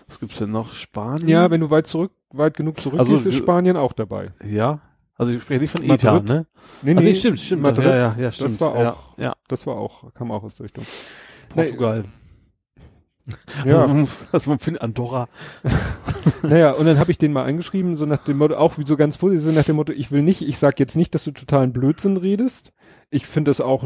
was 0.07 0.19
gibt's 0.21 0.37
denn 0.39 0.51
noch? 0.51 0.73
Spanien? 0.73 1.27
Ja, 1.27 1.51
wenn 1.51 1.59
du 1.59 1.69
weit 1.69 1.85
zurück, 1.85 2.13
weit 2.31 2.55
genug 2.55 2.79
zurückgehst, 2.79 3.11
Also, 3.11 3.29
ist 3.29 3.35
Spanien 3.35 3.75
auch 3.75 3.91
dabei. 3.91 4.31
Ja. 4.45 4.79
Also 5.17 5.33
ich 5.33 5.41
spreche 5.41 5.59
nicht 5.59 5.71
von. 5.71 5.83
ETA, 5.83 6.21
ne? 6.21 6.45
Nee, 6.81 6.95
Ah, 6.97 7.01
nee, 7.01 7.13
stimmt, 7.13 7.41
stimmt. 7.41 7.61
Madrid, 7.61 7.85
ja, 7.87 7.97
ja, 7.97 8.15
ja, 8.17 8.31
stimmt. 8.31 8.51
das 8.51 8.61
war 8.61 8.79
ja, 8.79 8.91
auch, 8.93 9.17
ja. 9.17 9.33
das 9.49 9.67
war 9.67 9.75
auch, 9.75 10.13
kam 10.13 10.31
auch 10.31 10.43
aus 10.43 10.55
der 10.55 10.63
Richtung. 10.63 10.85
Portugal. 11.49 12.05
Ja, 13.65 13.83
Also, 13.85 14.07
was 14.31 14.47
man 14.47 14.59
findet, 14.59 14.81
Andorra. 14.81 15.27
naja, 16.43 16.71
und 16.71 16.85
dann 16.85 16.99
habe 16.99 17.11
ich 17.11 17.17
den 17.17 17.33
mal 17.33 17.43
eingeschrieben, 17.43 17.95
so 17.95 18.05
nach 18.05 18.23
dem 18.23 18.37
Motto, 18.37 18.55
auch 18.55 18.77
wie 18.77 18.85
so 18.85 18.97
ganz 18.97 19.17
vorsichtig, 19.17 19.51
so 19.51 19.57
nach 19.57 19.65
dem 19.65 19.75
Motto, 19.75 19.91
ich 19.91 20.11
will 20.11 20.21
nicht, 20.21 20.41
ich 20.41 20.57
sag 20.57 20.79
jetzt 20.79 20.95
nicht, 20.95 21.13
dass 21.15 21.23
du 21.23 21.31
totalen 21.31 21.73
Blödsinn 21.73 22.17
redest. 22.17 22.73
Ich 23.09 23.25
finde 23.25 23.49
das 23.49 23.61
auch, 23.61 23.85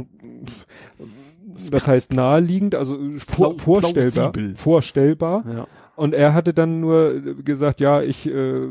das 1.72 1.88
heißt 1.88 2.14
naheliegend, 2.14 2.76
also 2.76 2.98
vor, 3.28 3.58
vorstellbar, 3.58 4.32
plausibel. 4.32 4.56
vorstellbar. 4.56 5.44
Ja. 5.48 5.68
Und 5.96 6.16
er 6.16 6.34
hatte 6.34 6.56
dann 6.56 6.80
nur 6.80 7.22
gesagt, 7.44 7.80
ja, 7.80 8.02
ich 8.02 8.28
äh, 8.28 8.68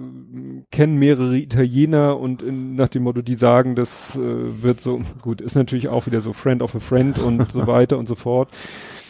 kenne 0.73 0.93
mehrere 0.95 1.39
Italiener 1.39 2.19
und 2.19 2.43
in, 2.43 2.75
nach 2.75 2.89
dem 2.89 3.05
Motto, 3.05 3.23
die 3.23 3.37
sagen, 3.37 3.77
das 3.77 4.17
äh, 4.17 4.63
wird 4.63 4.81
so, 4.81 5.03
gut, 5.21 5.41
ist 5.41 5.55
natürlich 5.55 5.89
auch 5.89 6.07
wieder 6.07 6.21
so 6.21 6.33
Friend 6.33 6.63
of 6.63 6.75
a 6.75 6.81
Friend 6.81 7.17
und 7.21 7.53
so 7.53 7.67
weiter 7.69 7.99
und 7.99 8.09
so 8.09 8.17
fort. 8.17 8.51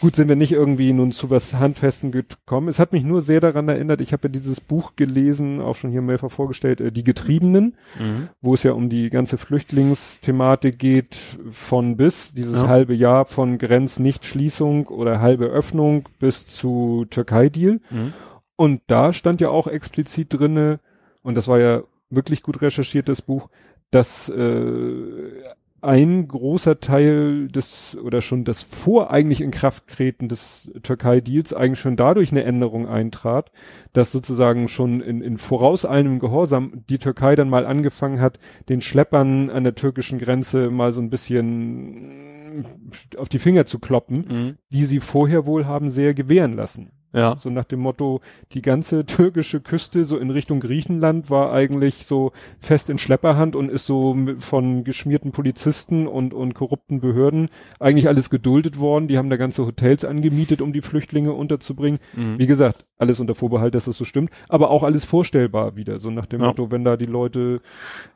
Gut, 0.03 0.17
sind 0.17 0.27
wir 0.27 0.35
nicht 0.35 0.51
irgendwie 0.51 0.91
nun 0.91 1.13
zu 1.13 1.29
was 1.29 1.53
Handfesten 1.53 2.11
gekommen. 2.11 2.67
Es 2.67 2.77
hat 2.77 2.91
mich 2.91 3.05
nur 3.05 3.21
sehr 3.21 3.39
daran 3.39 3.69
erinnert, 3.69 4.01
ich 4.01 4.11
habe 4.11 4.27
ja 4.27 4.31
dieses 4.33 4.59
Buch 4.59 4.97
gelesen, 4.97 5.61
auch 5.61 5.77
schon 5.77 5.91
hier 5.91 6.01
mehrfach 6.01 6.29
vorgestellt, 6.29 6.81
äh, 6.81 6.91
Die 6.91 7.05
Getriebenen, 7.05 7.75
Mhm. 7.97 8.27
wo 8.41 8.53
es 8.53 8.63
ja 8.63 8.73
um 8.73 8.89
die 8.89 9.09
ganze 9.09 9.37
Flüchtlingsthematik 9.37 10.77
geht, 10.77 11.17
von 11.53 11.95
bis, 11.95 12.33
dieses 12.33 12.63
Ja. 12.63 12.67
halbe 12.67 12.93
Jahr 12.93 13.25
von 13.25 13.57
Grenznichtschließung 13.57 14.87
oder 14.87 15.21
halbe 15.21 15.45
Öffnung 15.45 16.09
bis 16.19 16.47
zu 16.47 17.05
Türkei-Deal. 17.09 17.79
Mhm. 17.89 18.11
Und 18.57 18.81
da 18.87 19.13
stand 19.13 19.39
ja 19.39 19.47
auch 19.51 19.67
explizit 19.67 20.27
drinne, 20.37 20.81
und 21.21 21.35
das 21.35 21.47
war 21.47 21.59
ja 21.59 21.81
wirklich 22.09 22.43
gut 22.43 22.61
recherchiertes 22.61 23.21
Buch, 23.21 23.47
dass 23.89 24.27
äh, 24.27 25.43
ein 25.83 26.27
großer 26.27 26.79
Teil 26.79 27.47
des 27.49 27.97
oder 28.01 28.21
schon 28.21 28.45
das 28.45 28.63
vor 28.63 29.11
eigentlich 29.11 29.41
in 29.41 29.51
Kraft 29.51 29.87
treten 29.87 30.29
des 30.29 30.71
Türkei-Deals 30.81 31.53
eigentlich 31.53 31.79
schon 31.79 31.95
dadurch 31.95 32.31
eine 32.31 32.43
Änderung 32.43 32.87
eintrat, 32.87 33.51
dass 33.91 34.11
sozusagen 34.11 34.67
schon 34.67 35.01
in, 35.01 35.21
in 35.21 35.37
vorauseilendem 35.37 36.19
Gehorsam 36.19 36.83
die 36.89 36.99
Türkei 36.99 37.35
dann 37.35 37.49
mal 37.49 37.65
angefangen 37.65 38.21
hat, 38.21 38.39
den 38.69 38.81
Schleppern 38.81 39.49
an 39.49 39.63
der 39.63 39.75
türkischen 39.75 40.19
Grenze 40.19 40.69
mal 40.71 40.93
so 40.93 41.01
ein 41.01 41.09
bisschen 41.09 42.65
auf 43.17 43.29
die 43.29 43.39
Finger 43.39 43.65
zu 43.65 43.79
kloppen, 43.79 44.25
Mhm. 44.29 44.57
die 44.71 44.85
sie 44.85 44.99
vorher 44.99 45.45
wohl 45.45 45.65
haben 45.65 45.89
sehr 45.89 46.13
gewähren 46.13 46.55
lassen. 46.55 46.91
Ja. 47.13 47.37
So 47.37 47.49
nach 47.49 47.65
dem 47.65 47.79
Motto, 47.79 48.21
die 48.53 48.61
ganze 48.61 49.05
türkische 49.05 49.61
Küste 49.61 50.03
so 50.03 50.17
in 50.17 50.29
Richtung 50.29 50.59
Griechenland 50.59 51.29
war 51.29 51.53
eigentlich 51.53 52.05
so 52.05 52.31
fest 52.59 52.89
in 52.89 52.97
Schlepperhand 52.97 53.55
und 53.55 53.69
ist 53.69 53.85
so 53.85 54.17
von 54.39 54.83
geschmierten 54.83 55.31
Polizisten 55.31 56.07
und, 56.07 56.33
und 56.33 56.53
korrupten 56.55 56.99
Behörden 56.99 57.49
eigentlich 57.79 58.07
alles 58.07 58.29
geduldet 58.29 58.79
worden. 58.79 59.07
Die 59.07 59.17
haben 59.17 59.29
da 59.29 59.37
ganze 59.37 59.65
Hotels 59.65 60.03
angemietet, 60.05 60.61
um 60.61 60.73
die 60.73 60.81
Flüchtlinge 60.81 61.33
unterzubringen. 61.33 61.99
Mhm. 62.13 62.39
Wie 62.39 62.47
gesagt, 62.47 62.85
alles 62.97 63.19
unter 63.19 63.35
Vorbehalt, 63.35 63.75
dass 63.75 63.85
das 63.85 63.97
so 63.97 64.05
stimmt, 64.05 64.31
aber 64.49 64.69
auch 64.71 64.83
alles 64.83 65.05
vorstellbar 65.05 65.75
wieder. 65.75 65.99
So 65.99 66.09
nach 66.09 66.25
dem 66.25 66.41
Ja. 66.41 66.47
Motto, 66.47 66.71
wenn 66.71 66.83
da 66.83 66.97
die 66.97 67.05
Leute, 67.05 67.61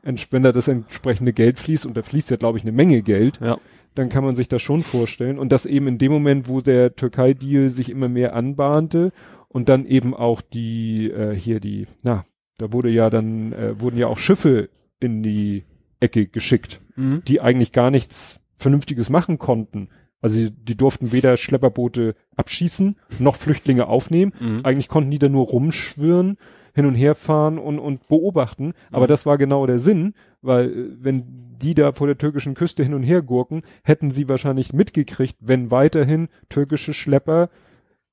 wenn 0.02 0.42
da 0.42 0.52
das 0.52 0.68
entsprechende 0.68 1.32
Geld 1.32 1.58
fließt, 1.58 1.86
und 1.86 1.96
da 1.96 2.02
fließt 2.02 2.30
ja, 2.30 2.36
glaube 2.36 2.58
ich, 2.58 2.64
eine 2.64 2.72
Menge 2.72 3.02
Geld, 3.02 3.38
Ja. 3.40 3.58
Dann 3.98 4.08
kann 4.08 4.24
man 4.24 4.36
sich 4.36 4.48
das 4.48 4.62
schon 4.62 4.82
vorstellen. 4.82 5.38
Und 5.38 5.50
das 5.50 5.66
eben 5.66 5.88
in 5.88 5.98
dem 5.98 6.12
Moment, 6.12 6.48
wo 6.48 6.60
der 6.60 6.94
Türkei-Deal 6.94 7.68
sich 7.68 7.90
immer 7.90 8.08
mehr 8.08 8.34
anbahnte 8.34 9.12
und 9.48 9.68
dann 9.68 9.84
eben 9.86 10.14
auch 10.14 10.40
die, 10.40 11.10
äh, 11.10 11.34
hier 11.34 11.58
die, 11.58 11.86
na, 12.02 12.24
da 12.58 12.72
wurde 12.72 12.90
ja 12.90 13.10
dann, 13.10 13.52
äh, 13.52 13.80
wurden 13.80 13.98
ja 13.98 14.06
auch 14.06 14.18
Schiffe 14.18 14.68
in 15.00 15.22
die 15.22 15.64
Ecke 16.00 16.26
geschickt, 16.26 16.80
Mhm. 16.96 17.22
die 17.26 17.40
eigentlich 17.40 17.72
gar 17.72 17.90
nichts 17.90 18.40
Vernünftiges 18.54 19.10
machen 19.10 19.38
konnten. 19.38 19.88
Also 20.20 20.36
die, 20.36 20.50
die 20.50 20.76
durften 20.76 21.12
weder 21.12 21.36
Schlepperboote 21.36 22.14
abschießen, 22.36 22.96
noch 23.18 23.36
Flüchtlinge 23.36 23.86
aufnehmen. 23.86 24.32
Mhm. 24.40 24.60
Eigentlich 24.64 24.88
konnten 24.88 25.10
die 25.10 25.18
da 25.18 25.28
nur 25.28 25.46
rumschwirren, 25.46 26.38
hin 26.78 26.86
und 26.86 26.94
her 26.94 27.16
fahren 27.16 27.58
und, 27.58 27.80
und 27.80 28.06
beobachten. 28.06 28.72
Aber 28.92 29.06
Mhm. 29.06 29.08
das 29.08 29.26
war 29.26 29.36
genau 29.36 29.66
der 29.66 29.80
Sinn, 29.80 30.14
weil 30.42 30.70
äh, 30.70 30.74
wenn 31.00 31.24
die 31.60 31.74
da 31.74 31.90
vor 31.90 32.06
der 32.06 32.16
türkischen 32.16 32.54
Küste 32.54 32.84
hin 32.84 32.94
und 32.94 33.02
her 33.02 33.20
gurken, 33.20 33.62
hätten 33.82 34.10
sie 34.10 34.28
wahrscheinlich 34.28 34.72
mitgekriegt, 34.72 35.36
wenn 35.40 35.72
weiterhin 35.72 36.28
türkische 36.48 36.94
Schlepper 36.94 37.50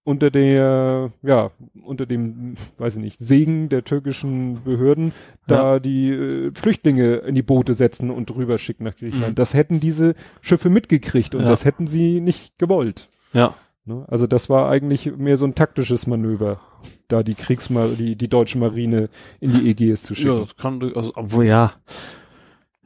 unter 0.04 0.30
der, 0.32 1.12
ja, 1.22 1.52
unter 1.84 2.06
dem, 2.08 2.56
weiß 2.78 2.96
ich 2.98 3.02
nicht, 3.04 3.20
Segen 3.20 3.70
der 3.70 3.84
türkischen 3.84 4.64
Behörden 4.64 5.14
da 5.48 5.80
die 5.80 6.10
äh, 6.12 6.52
Flüchtlinge 6.56 7.18
in 7.18 7.36
die 7.36 7.42
Boote 7.44 7.76
setzen 7.76 8.10
und 8.10 8.30
drüber 8.32 8.58
schicken 8.58 8.84
nach 8.84 8.96
Griechenland. 8.96 9.32
Mhm. 9.34 9.36
Das 9.36 9.54
hätten 9.54 9.80
diese 9.80 10.16
Schiffe 10.42 10.70
mitgekriegt 10.72 11.36
und 11.36 11.42
Ja. 11.44 11.50
das 11.50 11.66
hätten 11.66 11.86
sie 11.88 12.20
nicht 12.20 12.58
gewollt. 12.58 13.10
Ja. 13.34 13.54
Ne? 13.88 14.04
Also 14.08 14.26
das 14.28 14.50
war 14.50 14.70
eigentlich 14.70 15.16
mehr 15.16 15.38
so 15.38 15.46
ein 15.46 15.54
taktisches 15.56 16.08
Manöver, 16.08 16.60
da 17.08 17.22
die 17.24 17.36
Kriegsmar 17.36 17.90
die, 17.90 18.16
die 18.16 18.28
deutsche 18.28 18.58
Marine 18.58 19.10
in 19.40 19.54
die 19.54 19.70
Ägäis 19.70 20.02
zu 20.04 20.14
Ja, 20.14 20.20
schicken. 20.20 20.40
das 20.40 20.56
kann 20.56 20.80
durch, 20.80 20.96
also, 20.98 21.12
obwohl 21.16 21.46
ja. 21.46 21.74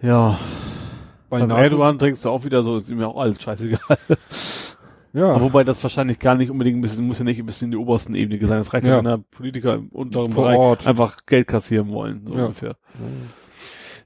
Ja. 0.01 0.37
Bei 1.29 1.39
NATO- 1.45 1.61
Erdogan 1.61 1.97
denkst 1.97 2.23
du 2.23 2.29
auch 2.29 2.43
wieder 2.43 2.63
so, 2.63 2.77
ist 2.77 2.89
ihm 2.89 2.99
ja 2.99 3.07
auch 3.07 3.17
alles 3.21 3.41
scheißegal. 3.41 3.79
ja, 5.13 5.31
Aber 5.31 5.41
wobei 5.41 5.63
das 5.63 5.81
wahrscheinlich 5.83 6.19
gar 6.19 6.35
nicht 6.35 6.49
unbedingt 6.51 6.77
ein 6.77 6.81
bisschen, 6.81 7.05
muss 7.07 7.19
ja 7.19 7.25
nicht 7.25 7.39
ein 7.39 7.45
bisschen 7.45 7.67
in 7.67 7.71
die 7.71 7.77
obersten 7.77 8.15
Ebene 8.15 8.45
sein. 8.45 8.57
Das 8.57 8.73
reicht 8.73 8.85
ja, 8.85 8.93
Ja. 8.93 8.97
wenn 8.97 9.05
da 9.05 9.17
Politiker 9.31 9.75
im 9.75 9.89
unteren 9.89 10.31
Vor 10.31 10.43
Bereich 10.45 10.57
Ort. 10.57 10.87
einfach 10.87 11.25
Geld 11.25 11.47
kassieren 11.47 11.89
wollen, 11.89 12.25
so 12.25 12.35
Ja. 12.35 12.43
ungefähr. 12.45 12.75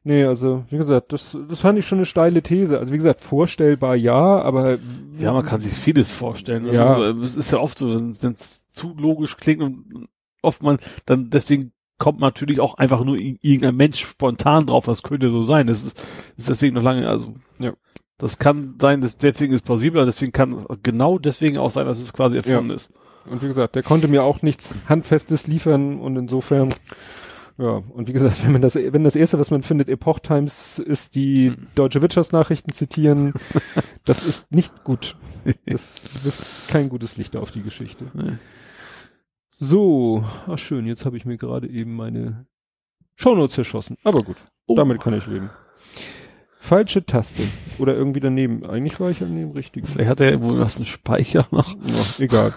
Nee, 0.03 0.23
also 0.25 0.65
wie 0.69 0.77
gesagt, 0.77 1.13
das, 1.13 1.37
das 1.49 1.61
fand 1.61 1.79
ich 1.79 1.85
schon 1.87 1.99
eine 1.99 2.05
steile 2.05 2.41
These. 2.41 2.79
Also 2.79 2.93
wie 2.93 2.97
gesagt, 2.97 3.21
vorstellbar 3.21 3.95
ja, 3.95 4.41
aber 4.41 4.77
Ja, 5.17 5.33
man 5.33 5.45
kann 5.45 5.59
sich 5.59 5.73
vieles 5.73 6.11
vorstellen. 6.11 6.65
Das 6.65 6.73
Ja. 6.75 7.09
ist, 7.09 7.23
es 7.23 7.35
ist 7.37 7.51
ja 7.51 7.59
oft 7.59 7.77
so, 7.77 7.93
wenn 7.93 8.33
es 8.33 8.67
zu 8.67 8.95
logisch 8.97 9.37
klingt 9.37 9.61
und 9.61 10.07
oft 10.41 10.61
man 10.63 10.77
dann 11.05 11.29
deswegen 11.29 11.71
kommt 11.99 12.19
natürlich 12.19 12.59
auch 12.59 12.75
einfach 12.75 13.03
nur 13.05 13.17
irgendein 13.17 13.75
Mensch 13.75 14.01
spontan 14.05 14.65
drauf, 14.65 14.87
was 14.87 15.03
könnte 15.03 15.29
so 15.29 15.41
sein. 15.41 15.67
Das 15.67 15.83
ist, 15.83 16.03
ist 16.35 16.49
deswegen 16.49 16.75
noch 16.75 16.83
lange, 16.83 17.07
also 17.07 17.35
Ja. 17.59 17.73
das 18.17 18.39
kann 18.39 18.75
sein, 18.81 18.99
dass 18.99 19.17
deswegen 19.17 19.53
ist 19.53 19.63
plausibel, 19.63 20.03
deswegen 20.05 20.31
kann 20.33 20.53
es 20.53 20.65
genau 20.83 21.17
deswegen 21.19 21.57
auch 21.57 21.71
sein, 21.71 21.85
dass 21.85 21.99
es 21.99 22.11
quasi 22.11 22.35
erfunden 22.37 22.71
ist. 22.71 22.91
Und 23.29 23.41
wie 23.41 23.47
gesagt, 23.47 23.75
der 23.75 23.83
konnte 23.83 24.09
mir 24.09 24.23
auch 24.23 24.41
nichts 24.41 24.73
Handfestes 24.89 25.47
liefern 25.47 25.99
und 25.99 26.17
insofern, 26.17 26.73
ja, 27.57 27.69
und 27.89 28.07
wie 28.07 28.13
gesagt, 28.13 28.41
wenn 28.45 28.51
man 28.53 28.61
das, 28.61 28.75
wenn 28.75 29.03
das 29.03 29.15
erste, 29.15 29.39
was 29.39 29.51
man 29.51 29.63
findet, 29.63 29.89
Epoch 29.89 30.19
Times 30.19 30.79
ist 30.79 31.15
die 31.15 31.49
Hm. 31.51 31.67
deutsche 31.75 32.01
Wirtschaftsnachrichten 32.01 32.73
zitieren, 32.73 33.33
das 34.05 34.23
ist 34.23 34.51
nicht 34.51 34.83
gut. 34.83 35.15
Das 35.65 36.03
wirft 36.23 36.41
kein 36.69 36.87
gutes 36.87 37.17
Licht 37.17 37.35
auf 37.35 37.51
die 37.51 37.61
Geschichte. 37.63 38.05
Nee. 38.13 38.37
So, 39.51 40.23
ach 40.47 40.57
schön, 40.57 40.85
jetzt 40.87 41.05
habe 41.05 41.17
ich 41.17 41.25
mir 41.25 41.37
gerade 41.37 41.67
eben 41.69 41.95
meine 41.95 42.45
Shownotes 43.15 43.55
zerschossen. 43.55 43.97
Aber 44.03 44.21
gut, 44.21 44.37
Oh. 44.67 44.75
damit 44.75 45.01
kann 45.01 45.13
ich 45.13 45.27
leben. 45.27 45.49
Falsche 46.59 47.05
Taste. 47.05 47.43
Oder 47.77 47.93
irgendwie 47.93 48.21
daneben. 48.21 48.65
Eigentlich 48.65 48.99
war 49.01 49.09
ich 49.09 49.21
an 49.21 49.35
dem 49.35 49.51
richtigen. 49.51 49.85
Vielleicht 49.85 50.09
hat 50.09 50.21
er 50.21 50.41
wohl 50.41 50.59
was 50.59 50.77
einen 50.77 50.85
Speicher 50.85 51.45
noch. 51.51 51.75
Ja, 51.75 52.05
egal. 52.23 52.53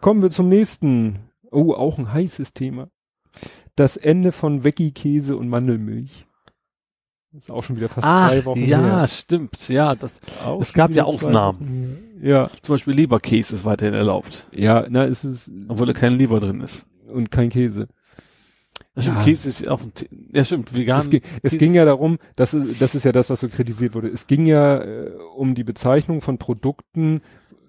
Kommen 0.00 0.22
wir 0.22 0.30
zum 0.30 0.48
nächsten. 0.48 1.18
Oh, 1.50 1.74
auch 1.74 1.98
ein 1.98 2.12
heißes 2.12 2.54
Thema. 2.54 2.88
Das 3.76 3.96
Ende 3.96 4.32
von 4.32 4.64
Veggie-Käse 4.64 5.36
und 5.36 5.48
Mandelmilch. 5.48 6.26
Das 7.32 7.44
ist 7.44 7.50
auch 7.50 7.62
schon 7.62 7.76
wieder 7.76 7.90
fast 7.90 8.06
zwei 8.06 8.44
Wochen 8.46 8.64
ja, 8.64 8.80
her. 9.00 9.08
stimmt. 9.08 9.68
Ja, 9.68 9.94
das, 9.94 10.12
Auch 10.44 10.60
es 10.62 10.72
gab 10.72 10.90
ja 10.92 11.04
Ausnahmen. 11.04 11.98
Ja, 12.22 12.50
zum 12.62 12.74
Beispiel 12.74 12.94
Leberkäse 12.94 13.54
ist 13.54 13.66
weiterhin 13.66 13.92
erlaubt, 13.92 14.48
ja, 14.52 14.86
na, 14.88 15.04
es 15.04 15.22
ist, 15.22 15.50
obwohl 15.68 15.86
da 15.86 15.92
kein 15.92 16.14
Leber 16.16 16.40
drin 16.40 16.62
ist. 16.62 16.86
und 17.12 17.30
kein 17.30 17.50
Käse. 17.50 17.88
Ja, 18.94 19.02
stimmt, 19.02 19.16
Ja. 19.18 19.22
Käse 19.24 19.48
ist 19.50 19.60
ja 19.60 19.70
auch 19.72 19.82
ein, 19.82 19.92
ja 20.32 20.44
stimmt, 20.46 20.74
vegan. 20.74 20.98
Es, 21.00 21.10
ging, 21.10 21.20
es 21.42 21.58
ging 21.58 21.74
ja 21.74 21.84
darum, 21.84 22.16
das 22.36 22.54
ist, 22.54 22.80
das 22.80 22.94
ist 22.94 23.04
ja 23.04 23.12
das, 23.12 23.28
was 23.28 23.40
so 23.40 23.48
kritisiert 23.50 23.94
wurde. 23.94 24.08
Es 24.08 24.26
ging 24.26 24.46
ja 24.46 24.78
äh, 24.82 25.10
um 25.36 25.54
die 25.54 25.64
Bezeichnung 25.64 26.22
von 26.22 26.38
Produkten, 26.38 27.20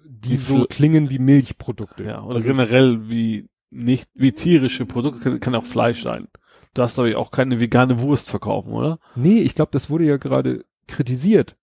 die 0.06 0.30
Wie 0.30 0.36
so 0.36 0.64
klingen 0.64 1.10
wie 1.10 1.18
Milchprodukte. 1.18 2.04
Ja, 2.04 2.22
oder 2.22 2.36
Also 2.36 2.48
es- 2.50 2.56
generell 2.56 3.10
wie 3.10 3.46
nicht, 3.70 4.08
wie 4.14 4.32
tierische 4.32 4.86
Produkte, 4.86 5.20
kann, 5.20 5.40
kann 5.40 5.54
auch 5.54 5.64
Fleisch 5.64 6.02
sein. 6.02 6.28
darfst 6.74 6.94
glaube 6.94 7.10
ich 7.10 7.16
auch 7.16 7.30
keine 7.30 7.60
vegane 7.60 8.00
Wurst 8.00 8.30
verkaufen, 8.30 8.72
oder? 8.72 8.98
Nee, 9.16 9.40
ich 9.40 9.54
glaube, 9.54 9.70
das 9.72 9.90
wurde 9.90 10.04
ja 10.04 10.16
gerade 10.16 10.64
kritisiert. 10.86 11.56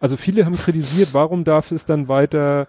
Also 0.00 0.16
viele 0.16 0.44
haben 0.44 0.56
kritisiert, 0.56 1.10
warum 1.12 1.44
darf 1.44 1.70
es 1.72 1.86
dann 1.86 2.08
weiter 2.08 2.66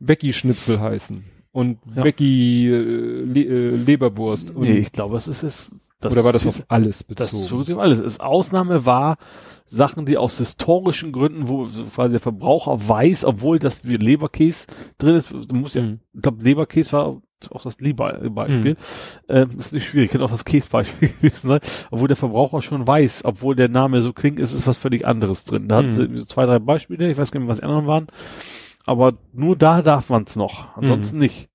Veggie-Schnitzel 0.00 0.80
heißen? 0.80 1.24
Und 1.52 1.78
Ja. 1.94 2.04
Veggie 2.04 2.68
äh, 2.68 3.22
Le 3.24 3.40
äh, 3.44 3.76
Leberwurst. 3.76 4.50
Und, 4.50 4.62
nee, 4.62 4.76
ich 4.76 4.92
glaube, 4.92 5.16
es 5.16 5.26
ist, 5.26 5.42
es, 5.42 5.70
das 6.00 6.12
oder 6.12 6.22
war 6.22 6.32
das 6.34 6.44
ist, 6.44 6.60
auf 6.60 6.66
alles 6.68 6.98
das 6.98 7.06
bezogen? 7.30 7.42
ist 7.42 7.50
wirklich 7.50 7.74
auf 7.76 7.82
alles. 7.82 7.98
Es 8.00 8.20
Ausnahme 8.20 8.84
war 8.84 9.16
Sachen, 9.64 10.04
die 10.04 10.18
aus 10.18 10.36
historischen 10.36 11.12
Gründen, 11.12 11.48
wo 11.48 11.66
quasi 11.94 12.10
der 12.10 12.20
Verbraucher 12.20 12.86
weiß, 12.86 13.24
obwohl 13.24 13.58
das 13.58 13.86
wie 13.88 13.96
Leberkäse 13.96 14.66
drin 14.98 15.14
ist, 15.14 15.30
du 15.32 15.54
musst 15.54 15.74
ja, 15.74 15.82
Mhm. 15.82 16.00
ich 16.12 16.20
glaube, 16.22 16.42
Leberkäse 16.44 16.92
war 16.92 17.22
auch 17.50 17.62
das 17.62 17.80
Leber-Beispiel. 17.80 18.76
Ähm, 19.28 19.50
ist 19.58 19.72
nicht 19.72 19.86
schwierig, 19.86 20.10
kann 20.10 20.22
auch 20.22 20.30
das 20.30 20.44
Käsebeispiel 20.44 21.08
gewesen 21.20 21.48
sein, 21.48 21.60
obwohl 21.90 22.08
der 22.08 22.16
Verbraucher 22.16 22.62
schon 22.62 22.86
weiß, 22.86 23.24
obwohl 23.24 23.54
der 23.56 23.68
Name 23.68 24.00
so 24.02 24.12
klingt, 24.12 24.38
ist 24.40 24.52
es 24.52 24.66
was 24.66 24.76
völlig 24.76 25.06
anderes 25.06 25.44
drin. 25.44 25.68
Da 25.68 25.76
hatten 25.76 25.88
Mhm. 25.90 25.94
sie 25.94 26.16
so 26.16 26.24
zwei, 26.24 26.46
drei 26.46 26.58
Beispiele, 26.58 27.10
ich 27.10 27.18
weiß 27.18 27.30
gar 27.32 27.40
nicht, 27.40 27.48
was 27.48 27.58
die 27.58 27.64
anderen 27.64 27.86
waren, 27.86 28.06
aber 28.84 29.14
nur 29.32 29.56
da 29.56 29.82
darf 29.82 30.08
man 30.10 30.24
es 30.24 30.36
noch, 30.36 30.76
ansonsten 30.76 31.18
nicht. 31.18 31.48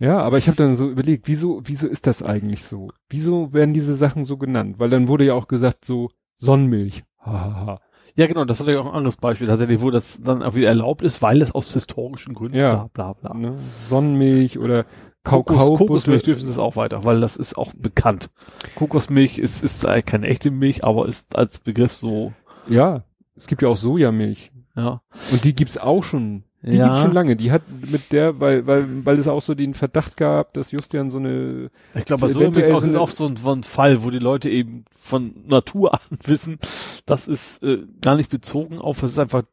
Ja, 0.00 0.20
aber 0.20 0.38
ich 0.38 0.46
habe 0.46 0.56
dann 0.56 0.76
so 0.76 0.88
überlegt, 0.88 1.26
wieso, 1.26 1.60
wieso 1.64 1.88
ist 1.88 2.06
das 2.06 2.22
eigentlich 2.22 2.62
so? 2.62 2.88
Wieso 3.08 3.52
werden 3.52 3.74
diese 3.74 3.96
Sachen 3.96 4.24
so 4.24 4.36
genannt? 4.36 4.76
Weil 4.78 4.90
dann 4.90 5.08
wurde 5.08 5.24
ja 5.24 5.34
auch 5.34 5.48
gesagt, 5.48 5.84
so 5.84 6.10
Sonnenmilch. 6.36 7.02
Hahaha. 7.20 7.80
Ja, 8.18 8.26
genau, 8.26 8.44
das 8.44 8.58
war 8.58 8.68
ja 8.72 8.80
auch 8.80 8.86
ein 8.86 8.92
anderes 8.94 9.16
Beispiel 9.16 9.46
tatsächlich, 9.46 9.80
wo 9.80 9.92
das 9.92 10.20
dann 10.20 10.42
auch 10.42 10.54
wieder 10.56 10.66
erlaubt 10.68 11.02
ist, 11.02 11.22
weil 11.22 11.40
es 11.40 11.52
aus 11.54 11.72
historischen 11.72 12.34
Gründen 12.34 12.56
Ja. 12.58 12.88
bla 12.92 13.12
bla 13.12 13.32
bla. 13.32 13.34
ne? 13.34 13.58
Sonnenmilch 13.88 14.58
oder 14.58 14.86
Kokos, 15.22 15.56
Kakao. 15.58 15.76
Kokosmilch 15.76 16.22
dürfen 16.24 16.48
es 16.48 16.58
auch 16.58 16.74
weiter, 16.74 17.04
weil 17.04 17.20
das 17.20 17.36
ist 17.36 17.56
auch 17.56 17.72
bekannt. 17.76 18.30
Kokosmilch 18.74 19.38
ist, 19.38 19.62
ist 19.62 19.86
keine 20.06 20.26
echte 20.26 20.50
Milch, 20.50 20.84
aber 20.84 21.06
ist 21.06 21.36
als 21.36 21.60
Begriff 21.60 21.92
so, 21.92 22.32
Ja, 22.68 23.04
es 23.36 23.46
gibt 23.46 23.62
ja 23.62 23.68
auch 23.68 23.76
Sojamilch. 23.76 24.50
ja. 24.74 25.00
Und 25.30 25.44
die 25.44 25.54
gibt's 25.54 25.78
auch 25.78 26.02
schon. 26.02 26.42
Die 26.62 26.76
Ja. 26.76 26.84
gibt's 26.86 27.00
schon 27.02 27.12
lange. 27.12 27.36
Die 27.36 27.52
hat 27.52 27.62
mit 27.90 28.10
der, 28.12 28.40
weil, 28.40 28.66
weil, 28.66 29.04
weil 29.06 29.18
es 29.18 29.28
auch 29.28 29.40
so 29.40 29.54
den 29.54 29.74
Verdacht 29.74 30.16
gab, 30.16 30.52
dass 30.54 30.72
Justian 30.72 31.10
so 31.10 31.18
eine, 31.18 31.70
Ich 31.94 32.04
glaube, 32.04 32.22
bei 32.22 32.26
Eventuell 32.32 32.64
Sojamilch 32.64 32.68
ist 32.68 32.74
auch, 32.74 32.82
ist 32.88 32.94
auch 32.96 33.10
so 33.10 33.26
ein, 33.26 33.36
so 33.36 33.52
ein 33.52 33.62
Fall, 33.62 34.02
wo 34.02 34.10
die 34.10 34.18
Leute 34.18 34.50
eben 34.50 34.84
von 35.00 35.34
Natur 35.46 35.94
an 36.10 36.18
wissen, 36.24 36.58
das 37.06 37.28
ist 37.28 37.62
äh, 37.62 37.86
gar 38.00 38.16
nicht 38.16 38.28
bezogen 38.30 38.78
auf, 38.80 39.02
es 39.04 39.12
ist 39.12 39.18
einfach 39.20 39.44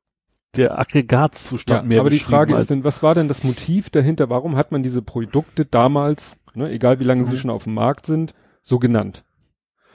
der 0.55 0.79
Aggregatzustand 0.79 1.83
ja, 1.83 1.87
mehr 1.87 1.99
aber 1.99 2.09
die 2.09 2.17
Frage 2.19 2.55
ist 2.55 2.69
denn, 2.69 2.83
was 2.83 3.03
war 3.03 3.13
denn 3.13 3.27
das 3.27 3.43
Motiv 3.43 3.89
dahinter? 3.89 4.29
Warum 4.29 4.55
hat 4.55 4.71
man 4.71 4.83
diese 4.83 5.01
Produkte 5.01 5.65
damals, 5.65 6.37
ne, 6.53 6.71
egal 6.71 6.99
wie 6.99 7.03
lange 7.03 7.25
sie 7.25 7.33
Mhm. 7.33 7.37
schon 7.37 7.49
auf 7.51 7.65
dem 7.65 7.73
Markt 7.73 8.05
sind, 8.05 8.33
so 8.61 8.79
genannt? 8.79 9.23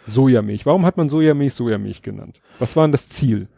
Sojamilch. 0.06 0.66
Warum 0.66 0.84
hat 0.86 0.97
man 0.97 1.08
Sojamilch 1.08 1.55
Sojamilch 1.55 2.02
genannt? 2.02 2.40
Was 2.58 2.76
war 2.76 2.86
denn 2.86 2.92
das 2.92 3.08
Ziel? 3.08 3.48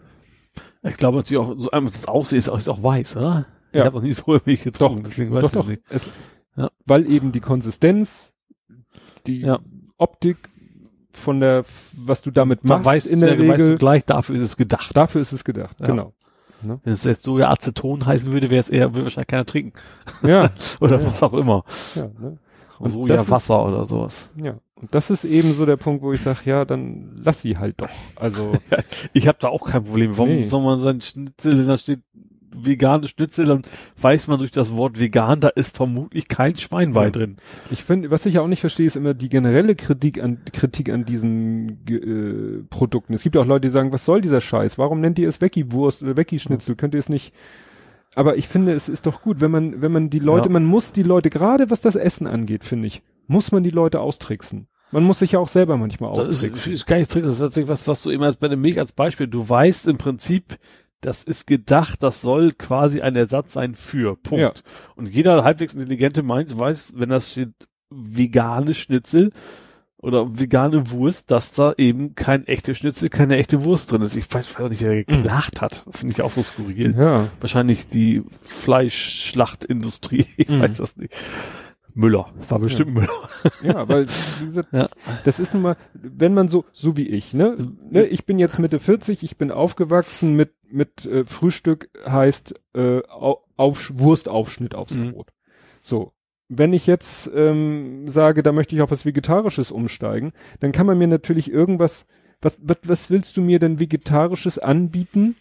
Ich 0.82 0.96
glaube 0.96 1.18
natürlich 1.18 1.42
auch, 1.42 1.54
so 1.56 1.70
einmal 1.70 1.92
das 1.92 2.06
Aussehen 2.06 2.38
ist 2.38 2.48
auch, 2.48 2.58
ist 2.58 2.68
auch 2.68 2.82
weiß, 2.82 3.16
oder? 3.16 3.46
Ich 3.70 3.78
Ja. 3.78 3.84
habe 3.86 3.96
noch 3.96 4.02
nie 4.02 4.12
Sojamilch 4.12 4.62
getrunken, 4.64 5.04
deswegen 5.04 5.32
weiß 5.32 5.42
doch, 5.42 5.48
ich 5.50 5.54
doch. 5.54 5.66
nicht. 5.66 5.82
Es, 5.88 6.08
Ja. 6.56 6.70
Weil 6.84 7.10
eben 7.10 7.32
die 7.32 7.40
Konsistenz, 7.40 8.32
die 9.26 9.40
Ja. 9.40 9.60
Optik 9.96 10.36
von 11.14 11.40
der, 11.40 11.64
was 11.96 12.22
du 12.22 12.30
damit 12.30 12.64
machst 12.64 12.84
weiß 12.84 13.06
in 13.06 13.20
der 13.20 13.36
sehr- 13.38 13.48
weißt 13.48 13.64
Regel, 13.64 13.78
gleich, 13.78 14.04
dafür 14.04 14.34
ist 14.36 14.42
es 14.42 14.56
gedacht. 14.56 14.94
dafür 14.96 15.20
ist 15.22 15.32
es 15.32 15.44
gedacht. 15.44 15.76
Ja. 15.80 15.86
Genau. 15.86 16.12
Wenn 16.62 16.92
es 16.92 17.02
jetzt 17.04 17.22
Soja-Aceton 17.24 18.06
heißen 18.06 18.30
würde, 18.32 18.48
wäre 18.50 18.60
es 18.60 18.68
eher, 18.68 18.92
würde 18.92 19.04
wahrscheinlich 19.04 19.26
keiner 19.28 19.44
trinken. 19.46 19.72
Ja, 20.22 20.50
Oder 20.80 21.00
Ja. 21.00 21.06
was 21.06 21.22
auch 21.22 21.32
immer. 21.32 21.64
ja, 21.94 22.02
ne? 22.20 22.38
Und 22.78 22.86
das 22.86 22.92
Sojawasser 22.92 23.64
oder 23.66 23.86
sowas. 23.86 24.28
ja. 24.36 24.54
Und 24.82 24.94
das 24.94 25.10
ist 25.10 25.24
eben 25.24 25.52
so 25.54 25.64
der 25.64 25.76
Punkt, 25.78 26.02
wo 26.02 26.12
ich 26.12 26.20
sage, 26.20 26.40
ja, 26.44 26.64
dann 26.64 27.12
lass 27.22 27.40
sie 27.40 27.56
halt 27.56 27.80
doch. 27.80 27.88
Also, 28.16 28.52
Ich 29.14 29.28
habe 29.28 29.38
da 29.40 29.48
auch 29.48 29.64
kein 29.64 29.84
Problem. 29.84 30.18
Warum 30.18 30.30
Nee. 30.36 30.48
soll 30.48 30.62
man 30.62 30.80
sein 30.80 31.00
Schnitzel, 31.00 31.64
da 31.66 31.78
steht 31.78 32.00
vegane 32.54 33.08
Schnitzel, 33.08 33.46
dann 33.46 33.62
weiß 33.98 34.28
man 34.28 34.38
durch 34.38 34.50
das 34.50 34.76
Wort 34.76 35.00
vegan, 35.00 35.40
da 35.40 35.48
ist 35.48 35.74
vermutlich 35.74 36.28
kein 36.28 36.54
Schweinbein 36.58 37.04
Ja. 37.06 37.10
drin. 37.10 37.36
ich 37.70 37.82
finde, 37.82 38.10
was 38.10 38.26
ich 38.26 38.34
ja 38.34 38.42
auch 38.42 38.46
nicht 38.46 38.60
verstehe, 38.60 38.86
ist 38.86 38.96
immer 38.96 39.14
die 39.14 39.30
generelle 39.30 39.74
Kritik 39.74 40.22
an, 40.22 40.38
Kritik 40.52 40.90
an 40.90 41.06
diesen 41.06 41.78
äh, 41.88 42.62
Produkten. 42.68 43.14
Es 43.14 43.22
gibt 43.22 43.36
ja 43.36 43.40
auch 43.40 43.46
Leute, 43.46 43.68
die 43.68 43.72
sagen, 43.72 43.92
was 43.94 44.04
soll 44.04 44.20
dieser 44.20 44.42
Scheiß? 44.42 44.76
Warum 44.76 45.00
nennt 45.00 45.18
ihr 45.18 45.28
es 45.28 45.40
Veggie-Wurst 45.40 46.02
oder 46.02 46.16
Veggie-Schnitzel? 46.18 46.74
Könnt 46.76 46.92
ihr 46.94 46.98
es 46.98 47.08
nicht, 47.08 47.32
aber 48.16 48.36
ich 48.36 48.48
finde, 48.48 48.72
es 48.72 48.86
ist 48.90 49.06
doch 49.06 49.22
gut, 49.22 49.40
wenn 49.40 49.50
man, 49.50 49.80
wenn 49.80 49.92
man 49.92 50.10
die 50.10 50.18
Leute, 50.18 50.48
Ja. 50.48 50.52
man 50.52 50.66
muss 50.66 50.92
die 50.92 51.04
Leute, 51.04 51.30
gerade 51.30 51.70
was 51.70 51.80
das 51.80 51.94
Essen 51.96 52.26
angeht, 52.26 52.64
finde 52.64 52.86
ich, 52.88 53.00
muss 53.28 53.50
man 53.52 53.62
die 53.62 53.70
Leute 53.70 54.00
austricksen. 54.00 54.66
Man 54.92 55.02
muss 55.04 55.18
sich 55.18 55.32
ja 55.32 55.38
auch 55.40 55.48
selber 55.48 55.76
manchmal 55.76 56.14
Das 56.14 56.26
ist, 56.28 56.36
austricksen. 56.44 56.72
ist 56.72 56.86
gar 56.86 56.98
nicht 56.98 57.10
trick, 57.10 57.22
das 57.24 57.34
ist 57.34 57.40
tatsächlich 57.40 57.68
was, 57.70 57.88
was 57.88 58.02
du 58.02 58.10
immer 58.10 58.26
als 58.26 58.36
bei 58.36 58.48
der 58.48 58.56
Milch 58.58 58.78
als 58.78 58.92
Beispiel, 58.92 59.26
du 59.26 59.48
weißt 59.48 59.88
im 59.88 59.98
Prinzip, 59.98 60.58
das 61.00 61.24
ist 61.24 61.46
gedacht, 61.48 62.02
das 62.02 62.20
soll 62.20 62.52
quasi 62.52 63.00
ein 63.00 63.16
Ersatz 63.16 63.54
sein 63.54 63.74
für, 63.74 64.14
Punkt. 64.16 64.40
Ja. 64.40 64.52
Und 64.94 65.08
jeder 65.08 65.42
halbwegs 65.42 65.74
intelligente 65.74 66.22
meint, 66.22 66.56
weiß, 66.56 66.92
wenn 66.96 67.08
das 67.08 67.32
steht 67.32 67.50
vegane 67.90 68.72
Schnitzel 68.74 69.32
oder 69.96 70.38
vegane 70.38 70.90
Wurst, 70.90 71.30
dass 71.30 71.52
da 71.52 71.74
eben 71.76 72.14
kein 72.14 72.46
echter 72.46 72.74
Schnitzel, 72.74 73.08
keine 73.08 73.36
echte 73.36 73.64
Wurst 73.64 73.90
drin 73.92 74.02
ist. 74.02 74.16
Ich 74.16 74.32
weiß, 74.32 74.46
ich 74.48 74.54
weiß 74.58 74.66
auch 74.66 74.68
nicht, 74.70 74.80
wer 74.82 75.04
geklagt 75.04 75.60
hat. 75.60 75.86
Das 75.86 75.98
finde 75.98 76.12
ich 76.14 76.22
auch 76.22 76.32
so 76.32 76.42
skurril. 76.42 76.94
ja. 76.98 77.28
Wahrscheinlich 77.40 77.88
die 77.88 78.22
Fleischschlachtindustrie, 78.40 80.26
ich 80.36 80.48
Mhm. 80.48 80.60
weiß 80.60 80.76
das 80.78 80.96
nicht. 80.96 81.14
Müller, 81.94 82.32
war 82.48 82.58
bestimmt 82.58 82.94
Müller. 82.94 83.08
Ja, 83.62 83.88
weil, 83.88 84.06
wie 84.40 84.46
gesagt, 84.46 84.68
Ja. 84.72 84.88
das 85.24 85.38
ist 85.40 85.52
nun 85.54 85.62
mal, 85.62 85.76
wenn 85.94 86.32
man 86.34 86.48
so, 86.48 86.64
so 86.72 86.96
wie 86.96 87.06
ich, 87.08 87.34
ne, 87.34 87.56
ne, 87.90 88.04
ich 88.06 88.24
bin 88.24 88.38
jetzt 88.38 88.58
Mitte 88.58 88.78
40, 88.80 89.22
ich 89.22 89.36
bin 89.36 89.50
aufgewachsen 89.50 90.34
mit, 90.34 90.52
mit 90.70 91.04
äh, 91.06 91.24
Frühstück 91.26 91.90
heißt 92.06 92.54
äh, 92.74 93.02
Au- 93.08 93.44
auf, 93.56 93.90
Wurstaufschnitt 93.94 94.74
aufs 94.74 94.94
Mhm. 94.94 95.12
Brot. 95.12 95.28
So. 95.80 96.12
Wenn 96.54 96.72
ich 96.74 96.86
jetzt 96.86 97.30
ähm, 97.34 98.08
sage, 98.10 98.42
da 98.42 98.52
möchte 98.52 98.74
ich 98.76 98.82
auf 98.82 98.90
was 98.90 99.06
Vegetarisches 99.06 99.70
umsteigen, 99.70 100.32
dann 100.60 100.72
kann 100.72 100.86
man 100.86 100.98
mir 100.98 101.06
natürlich 101.08 101.50
irgendwas, 101.50 102.06
was, 102.42 102.58
was, 102.62 102.76
was 102.84 103.10
willst 103.10 103.36
du 103.38 103.42
mir 103.42 103.58
denn 103.58 103.80
Vegetarisches 103.80 104.58
anbieten? 104.58 105.36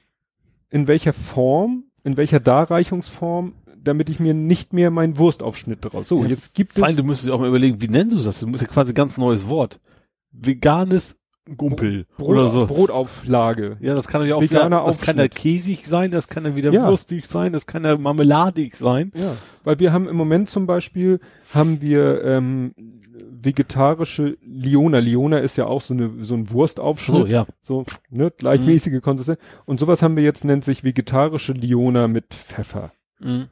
In 0.70 0.88
welcher 0.88 1.12
Form? 1.12 1.84
In 2.06 2.16
welcher 2.18 2.40
Darreichungsform? 2.40 3.54
Damit 3.84 4.10
ich 4.10 4.20
mir 4.20 4.34
nicht 4.36 4.74
mehr 4.74 4.92
meinen 4.92 5.18
Wurstaufschnitt 5.18 5.80
draus. 5.82 6.08
So, 6.08 6.22
Ja, 6.24 6.30
jetzt 6.30 6.54
gibt 6.54 6.76
allem, 6.82 6.92
es. 6.92 6.96
du 6.98 7.04
müsstest 7.04 7.32
auch 7.32 7.40
mal 7.40 7.48
überlegen, 7.48 7.82
wie 7.82 7.88
nennst 7.88 8.16
du 8.16 8.22
das? 8.22 8.40
Du 8.40 8.48
musst 8.48 8.62
ja 8.62 8.68
quasi 8.68 8.92
ein 8.92 8.96
ganz 8.96 9.18
neues 9.18 9.48
Wort. 9.50 9.80
Veganes 10.32 11.18
Gumpel 11.58 12.06
Brot, 12.18 12.28
oder 12.30 12.50
so. 12.50 12.68
Brotauflage. 12.68 13.78
Ja, 13.82 13.96
das 13.96 14.08
kann 14.08 14.24
ja 14.26 14.36
auch 14.36 14.42
Veganer 14.42 14.78
wieder, 14.78 14.86
das 14.88 15.02
kann 15.02 15.18
ja 15.18 15.24
Aufschnitt. 15.24 15.36
käsig 15.36 15.88
sein, 15.88 16.12
das 16.12 16.28
kann 16.28 16.46
ja 16.46 16.56
wieder 16.56 16.72
Ja. 16.72 16.88
wurstig 16.88 17.26
sein, 17.26 17.52
das 17.52 17.66
kann 17.66 17.84
ja 17.84 17.98
marmeladig 17.98 18.76
sein. 18.76 19.12
Ja, 19.16 19.36
weil 19.64 19.80
wir 19.80 19.92
haben 19.92 20.08
im 20.08 20.16
Moment 20.16 20.50
zum 20.50 20.68
Beispiel, 20.68 21.20
haben 21.54 21.82
wir 21.82 22.24
ähm, 22.24 22.74
vegetarische 23.42 24.38
Liona. 24.46 25.00
Liona 25.00 25.40
ist 25.40 25.58
ja 25.58 25.66
auch 25.66 25.82
so 25.82 25.94
eine 25.96 26.12
so 26.24 26.36
ein 26.36 26.52
Wurstaufschnitt, 26.52 27.22
So, 27.22 27.26
ja. 27.26 27.46
so 27.62 27.86
ne, 28.12 28.32
gleichmäßige 28.36 29.02
Konsistenz. 29.02 29.40
Und 29.66 29.80
sowas 29.80 30.02
haben 30.04 30.16
wir 30.16 30.24
jetzt, 30.24 30.46
nennt 30.46 30.64
sich 30.64 30.84
vegetarische 30.84 31.54
Liona 31.54 32.08
mit 32.08 32.26
Pfeffer. 32.34 32.92
Mhm. 33.20 33.48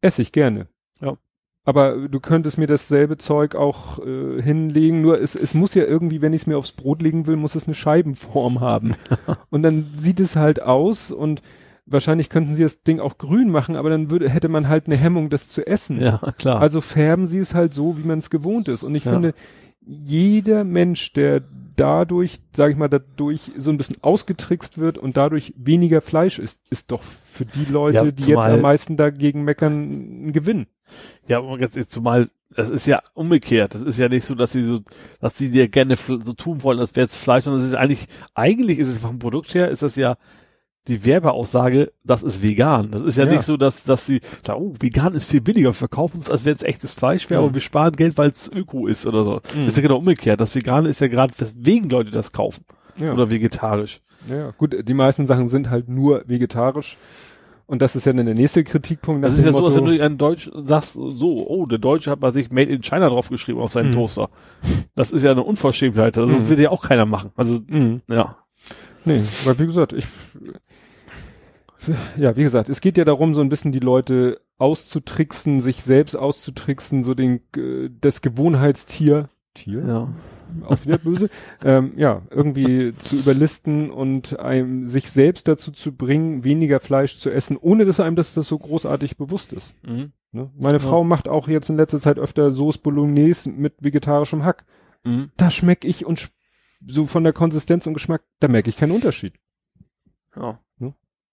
Esse 0.00 0.22
ich 0.22 0.32
gerne. 0.32 0.66
Ja. 1.00 1.16
Aber 1.64 2.08
du 2.08 2.20
könntest 2.20 2.56
mir 2.58 2.66
dasselbe 2.66 3.18
Zeug 3.18 3.54
auch 3.54 3.98
äh, 4.04 4.40
hinlegen, 4.42 5.02
nur 5.02 5.20
es, 5.20 5.34
es 5.34 5.52
muss 5.54 5.74
ja 5.74 5.84
irgendwie, 5.84 6.22
wenn 6.22 6.32
ich 6.32 6.42
es 6.42 6.46
mir 6.46 6.56
aufs 6.56 6.72
Brot 6.72 7.02
legen 7.02 7.26
will, 7.26 7.36
muss 7.36 7.54
es 7.54 7.66
eine 7.66 7.74
Scheibenform 7.74 8.60
haben. 8.60 8.94
und 9.50 9.62
dann 9.62 9.90
sieht 9.94 10.20
es 10.20 10.36
halt 10.36 10.62
aus 10.62 11.10
und 11.10 11.42
wahrscheinlich 11.86 12.28
könnten 12.30 12.54
sie 12.54 12.62
das 12.62 12.82
Ding 12.82 12.98
auch 13.00 13.18
grün 13.18 13.50
machen, 13.50 13.76
aber 13.76 13.90
dann 13.90 14.10
würde, 14.10 14.30
hätte 14.30 14.48
man 14.48 14.68
halt 14.68 14.86
eine 14.86 14.96
Hemmung, 14.96 15.28
das 15.28 15.50
zu 15.50 15.66
essen. 15.66 16.00
Ja, 16.00 16.18
klar. 16.38 16.60
Also 16.60 16.80
färben 16.80 17.26
sie 17.26 17.38
es 17.38 17.52
halt 17.54 17.74
so, 17.74 17.98
wie 17.98 18.06
man 18.06 18.18
es 18.18 18.30
gewohnt 18.30 18.68
ist. 18.68 18.82
Und 18.82 18.94
ich 18.94 19.04
Ja. 19.04 19.12
finde, 19.12 19.34
jeder 19.90 20.64
Mensch, 20.64 21.12
der 21.12 21.42
dadurch, 21.76 22.40
sage 22.54 22.72
ich 22.72 22.78
mal, 22.78 22.88
dadurch 22.88 23.52
so 23.56 23.70
ein 23.70 23.76
bisschen 23.76 23.96
ausgetrickst 24.02 24.78
wird 24.78 24.98
und 24.98 25.16
dadurch 25.16 25.54
weniger 25.56 26.00
Fleisch 26.00 26.38
isst, 26.38 26.60
ist 26.70 26.92
doch 26.92 27.02
für 27.02 27.44
die 27.44 27.64
Leute, 27.64 27.96
Ja, 27.96 28.10
die 28.10 28.30
jetzt 28.30 28.38
am 28.38 28.60
meisten 28.60 28.96
dagegen 28.96 29.42
meckern, 29.42 30.26
ein 30.28 30.32
Gewinn. 30.32 30.66
Ja, 31.26 31.40
ganz 31.56 31.74
jetzt 31.74 31.90
zumal, 31.90 32.30
das 32.54 32.68
ist 32.68 32.86
ja 32.86 33.02
umgekehrt. 33.14 33.74
Das 33.74 33.82
ist 33.82 33.98
ja 33.98 34.08
nicht 34.08 34.24
so, 34.24 34.34
dass 34.34 34.52
sie 34.52 34.64
so, 34.64 34.80
dass 35.20 35.38
sie 35.38 35.50
dir 35.50 35.68
gerne 35.68 35.96
so 35.96 36.32
tun 36.34 36.62
wollen, 36.62 36.78
als 36.78 36.94
wäre 36.96 37.06
es 37.06 37.14
Fleisch, 37.14 37.44
sondern 37.44 37.62
es 37.62 37.68
ist 37.68 37.74
eigentlich, 37.74 38.06
eigentlich 38.34 38.78
ist 38.78 38.88
es 38.88 38.98
vom 38.98 39.18
Produkt 39.18 39.54
her, 39.54 39.70
ist 39.70 39.82
das 39.82 39.96
ja 39.96 40.18
die 40.90 41.04
Werbeaussage, 41.06 41.92
das 42.04 42.22
ist 42.22 42.42
vegan. 42.42 42.90
Das 42.90 43.00
ist 43.00 43.16
ja, 43.16 43.24
Ja. 43.24 43.30
nicht 43.32 43.42
so, 43.44 43.56
dass, 43.56 43.84
dass 43.84 44.04
sie 44.04 44.20
sagen, 44.44 44.60
oh, 44.60 44.74
vegan 44.78 45.14
ist 45.14 45.24
viel 45.24 45.40
billiger, 45.40 45.72
verkaufen 45.72 46.20
es, 46.20 46.28
als 46.30 46.44
wenn 46.44 46.52
es 46.54 46.62
echtes 46.62 46.94
Fleisch 46.94 47.30
wäre, 47.30 47.40
Mhm. 47.40 47.46
aber 47.46 47.54
wir 47.54 47.60
sparen 47.62 47.92
Geld, 47.96 48.18
weil 48.18 48.30
es 48.30 48.50
Öko 48.52 48.86
ist 48.86 49.06
oder 49.06 49.24
so. 49.24 49.32
Mhm. 49.54 49.64
Das 49.64 49.68
ist 49.68 49.76
ja 49.76 49.82
genau 49.82 49.96
umgekehrt. 49.96 50.40
Das 50.40 50.54
Vegane 50.54 50.88
ist 50.88 51.00
ja 51.00 51.08
gerade, 51.08 51.32
weswegen 51.38 51.88
Leute 51.88 52.10
das 52.10 52.32
kaufen. 52.32 52.64
Ja. 52.98 53.12
Oder 53.14 53.30
vegetarisch. 53.30 54.00
ja, 54.28 54.50
gut, 54.58 54.76
die 54.86 54.92
meisten 54.94 55.26
Sachen 55.26 55.48
sind 55.48 55.70
halt 55.70 55.88
nur 55.88 56.24
vegetarisch. 56.26 56.98
Und 57.66 57.80
das 57.82 57.94
ist 57.94 58.04
ja 58.04 58.12
dann 58.12 58.26
der 58.26 58.34
nächste 58.34 58.64
Kritikpunkt. 58.64 59.22
Das 59.24 59.38
ist 59.38 59.44
ja 59.44 59.52
so, 59.52 59.64
als 59.64 59.76
wenn 59.76 59.84
du 59.84 60.02
ein 60.04 60.18
Deutsch 60.18 60.50
sagst, 60.64 60.94
so, 60.94 61.46
oh, 61.48 61.66
der 61.66 61.78
Deutsche 61.78 62.10
hat 62.10 62.20
mal 62.20 62.32
sich 62.34 62.50
Made 62.50 62.68
in 62.70 62.82
China 62.82 63.08
draufgeschrieben 63.08 63.62
auf 63.62 63.70
seinen 63.70 63.90
Mhm. 63.90 63.94
Toaster. 63.94 64.28
Das 64.96 65.12
ist 65.12 65.22
ja 65.22 65.30
eine 65.30 65.44
Unverschämtheit. 65.44 66.16
Das 66.16 66.28
Mhm. 66.28 66.48
will 66.48 66.58
ja 66.60 66.70
auch 66.70 66.82
keiner 66.82 67.06
machen. 67.06 67.30
Also, 67.36 67.60
Mhm. 67.68 68.00
ja. 68.08 68.36
Nee, 69.04 69.22
weil 69.44 69.58
wie 69.60 69.66
gesagt, 69.66 69.92
ich 69.92 70.04
ja, 72.16 72.36
wie 72.36 72.42
gesagt, 72.42 72.68
es 72.68 72.80
geht 72.80 72.98
ja 72.98 73.04
darum, 73.04 73.34
so 73.34 73.40
ein 73.40 73.48
bisschen 73.48 73.72
die 73.72 73.78
Leute 73.80 74.40
auszutricksen, 74.58 75.60
sich 75.60 75.82
selbst 75.82 76.14
auszutricksen, 76.16 77.02
so 77.04 77.14
den 77.14 77.40
äh, 77.56 77.90
das 78.00 78.20
Gewohnheitstier 78.22 79.28
Tier, 79.52 79.84
Ja. 79.84 80.08
auch 80.66 80.84
wieder 80.84 80.98
böse, 80.98 81.28
ähm, 81.64 81.92
ja, 81.96 82.22
irgendwie 82.30 82.94
zu 82.96 83.16
überlisten 83.16 83.90
und 83.90 84.38
einem 84.38 84.86
sich 84.86 85.10
selbst 85.10 85.48
dazu 85.48 85.72
zu 85.72 85.92
bringen, 85.92 86.44
weniger 86.44 86.78
Fleisch 86.78 87.18
zu 87.18 87.30
essen, 87.30 87.56
ohne 87.56 87.84
dass 87.84 87.98
einem 87.98 88.14
das, 88.14 88.34
das 88.34 88.46
so 88.46 88.58
großartig 88.58 89.16
bewusst 89.16 89.52
ist. 89.52 89.74
Mhm. 89.84 90.12
Ne? 90.30 90.50
Meine 90.62 90.78
Ja. 90.78 90.84
Frau 90.84 91.02
macht 91.02 91.26
auch 91.26 91.48
jetzt 91.48 91.68
in 91.68 91.76
letzter 91.76 91.98
Zeit 92.00 92.18
öfter 92.18 92.52
Sauce 92.52 92.78
Bolognese 92.78 93.50
mit 93.50 93.74
vegetarischem 93.80 94.44
Hack. 94.44 94.64
Mhm. 95.02 95.30
Da 95.36 95.50
schmeck 95.50 95.84
ich 95.84 96.06
und 96.06 96.30
so 96.86 97.06
von 97.06 97.24
der 97.24 97.32
Konsistenz 97.32 97.86
und 97.88 97.94
Geschmack, 97.94 98.22
da 98.38 98.46
merke 98.46 98.70
ich 98.70 98.76
keinen 98.76 98.92
Unterschied. 98.92 99.34
Ja. 100.36 100.60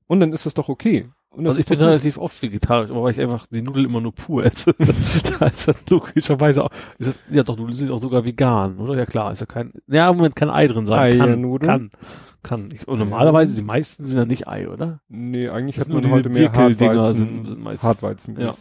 Und 0.08 0.19
dann 0.22 0.34
ist 0.34 0.45
das 0.45 0.53
doch 0.53 0.69
okay. 0.69 1.10
Und 1.30 1.44
das 1.44 1.52
Also 1.52 1.60
ich 1.60 1.66
bin 1.68 1.77
doch 1.77 1.86
gut. 1.86 1.90
relativ 1.90 2.18
oft 2.18 2.42
vegetarisch, 2.42 2.90
aber 2.90 3.03
weil 3.03 3.11
ich 3.11 3.19
einfach 3.22 3.45
die 3.48 3.61
Nudeln 3.61 3.86
immer 3.86 4.02
nur 4.02 4.14
pur 4.16 4.45
esse. 4.45 4.74
da 5.40 5.45
ist 5.48 5.68
das 5.68 5.76
logischerweise 5.90 6.64
auch, 6.64 6.69
ist 6.98 7.10
das, 7.10 7.19
ja 7.30 7.44
doch, 7.44 7.58
Nudeln 7.58 7.76
sind 7.77 7.92
auch 7.92 8.00
sogar 8.00 8.26
vegan, 8.26 8.77
oder? 8.80 8.95
Ja 8.95 9.06
klar, 9.06 9.34
ist 9.34 9.42
ja 9.42 9.45
kein, 9.45 9.74
ja, 9.88 10.10
im 10.10 10.16
Moment 10.18 10.36
kann 10.36 10.50
Ei 10.50 10.68
drin 10.68 10.86
sein. 10.88 11.18
Kann, 11.18 11.30
Eiernudeln? 11.30 11.69
kann, 11.69 11.92
kann. 12.42 12.69
Ich, 12.74 12.88
und 12.88 13.00
normalerweise, 13.00 13.53
die 13.56 13.61
meisten 13.61 14.06
sind 14.06 14.18
ja 14.18 14.26
nicht 14.26 14.48
Ei, 14.48 14.68
oder? 14.69 15.02
Nee, 15.10 15.50
eigentlich 15.50 15.77
hat 15.80 15.90
man 15.90 16.10
heute 16.10 16.30
mehr 16.30 16.52
Hartweizen, 16.53 17.16
sind- 17.16 17.48
sind 17.50 17.61
meist- 17.64 17.84
Hartweizen. 17.84 18.40
Ja. 18.40 18.56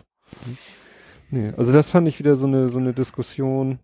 Nee, 1.31 1.52
also 1.57 1.73
das 1.73 1.91
fand 1.91 2.07
ich 2.08 2.18
wieder 2.18 2.36
so 2.36 2.47
eine, 2.47 2.68
so 2.68 2.78
eine 2.78 2.92
Diskussion. 2.92 3.78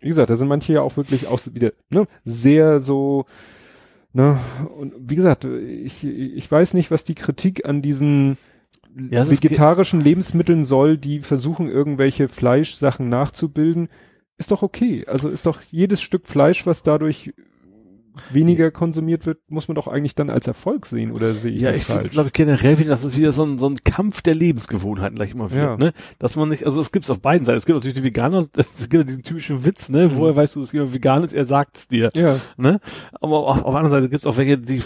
Wie 0.00 0.08
gesagt, 0.08 0.28
da 0.30 0.36
sind 0.36 0.48
manche 0.48 0.72
ja 0.74 0.80
auch 0.82 0.96
wirklich 0.96 1.28
auch 1.28 1.40
wieder, 1.52 1.72
ne, 1.88 2.06
sehr 2.24 2.80
so, 2.80 3.24
ne, 4.14 4.38
und 4.76 4.94
wie 4.98 5.16
gesagt, 5.16 5.44
ich, 5.44 6.04
ich 6.04 6.50
weiß 6.50 6.72
nicht, 6.72 6.90
was 6.90 7.04
die 7.04 7.14
Kritik 7.14 7.66
an 7.66 7.82
diesen 7.82 8.38
Ja, 9.10 9.28
vegetarischen 9.28 10.00
Lebensmitteln 10.00 10.64
soll, 10.64 10.96
die 10.96 11.20
versuchen, 11.20 11.68
irgendwelche 11.68 12.28
Fleischsachen 12.28 13.08
nachzubilden. 13.08 13.88
Ist 14.38 14.50
doch 14.50 14.62
okay. 14.62 15.04
Also 15.06 15.28
ist 15.28 15.46
doch 15.46 15.60
jedes 15.70 16.00
Stück 16.00 16.26
Fleisch, 16.26 16.66
was 16.66 16.82
dadurch 16.82 17.34
weniger 18.30 18.70
konsumiert 18.70 19.26
wird, 19.26 19.38
muss 19.48 19.68
man 19.68 19.74
doch 19.74 19.88
eigentlich 19.88 20.14
dann 20.14 20.30
als 20.30 20.46
Erfolg 20.46 20.86
sehen, 20.86 21.10
oder 21.12 21.32
sehe 21.34 21.52
ich 21.52 21.62
ja, 21.62 21.70
das 21.70 21.78
ich 21.78 21.84
falsch? 21.84 22.12
glaube 22.12 22.30
generell 22.32 22.76
das 22.84 23.04
ist 23.04 23.16
wieder 23.16 23.32
so 23.32 23.44
ein, 23.44 23.58
so 23.58 23.66
ein 23.68 23.76
Kampf 23.78 24.22
der 24.22 24.34
Lebensgewohnheiten 24.34 25.16
gleich 25.16 25.32
immer 25.32 25.50
wieder, 25.50 25.62
Ja. 25.72 25.76
ne? 25.76 25.92
Dass 26.18 26.36
man 26.36 26.48
nicht, 26.48 26.64
also 26.66 26.80
es 26.80 26.92
gibt's 26.92 27.10
auf 27.10 27.20
beiden 27.20 27.44
Seiten. 27.44 27.58
Es 27.58 27.66
gibt 27.66 27.74
natürlich 27.76 27.96
die 27.96 28.04
Veganer, 28.04 28.46
es 28.56 28.88
gibt 28.88 28.94
ja 28.94 29.02
diesen 29.02 29.22
typischen 29.22 29.64
Witz, 29.64 29.88
ne? 29.88 30.08
Mhm. 30.08 30.16
Woher 30.16 30.36
weißt 30.36 30.56
du, 30.56 30.60
dass 30.60 30.72
jemand 30.72 30.92
vegan 30.94 31.22
ist? 31.24 31.32
Er 31.34 31.44
sagt's 31.44 31.88
dir. 31.88 32.10
ja. 32.14 32.38
ne? 32.56 32.80
Aber 33.20 33.38
auf, 33.38 33.58
auf 33.58 33.72
der 33.72 33.74
anderen 33.76 33.90
Seite 33.90 34.08
gibt's 34.08 34.26
auch 34.26 34.36
welche, 34.36 34.58
die, 34.58 34.82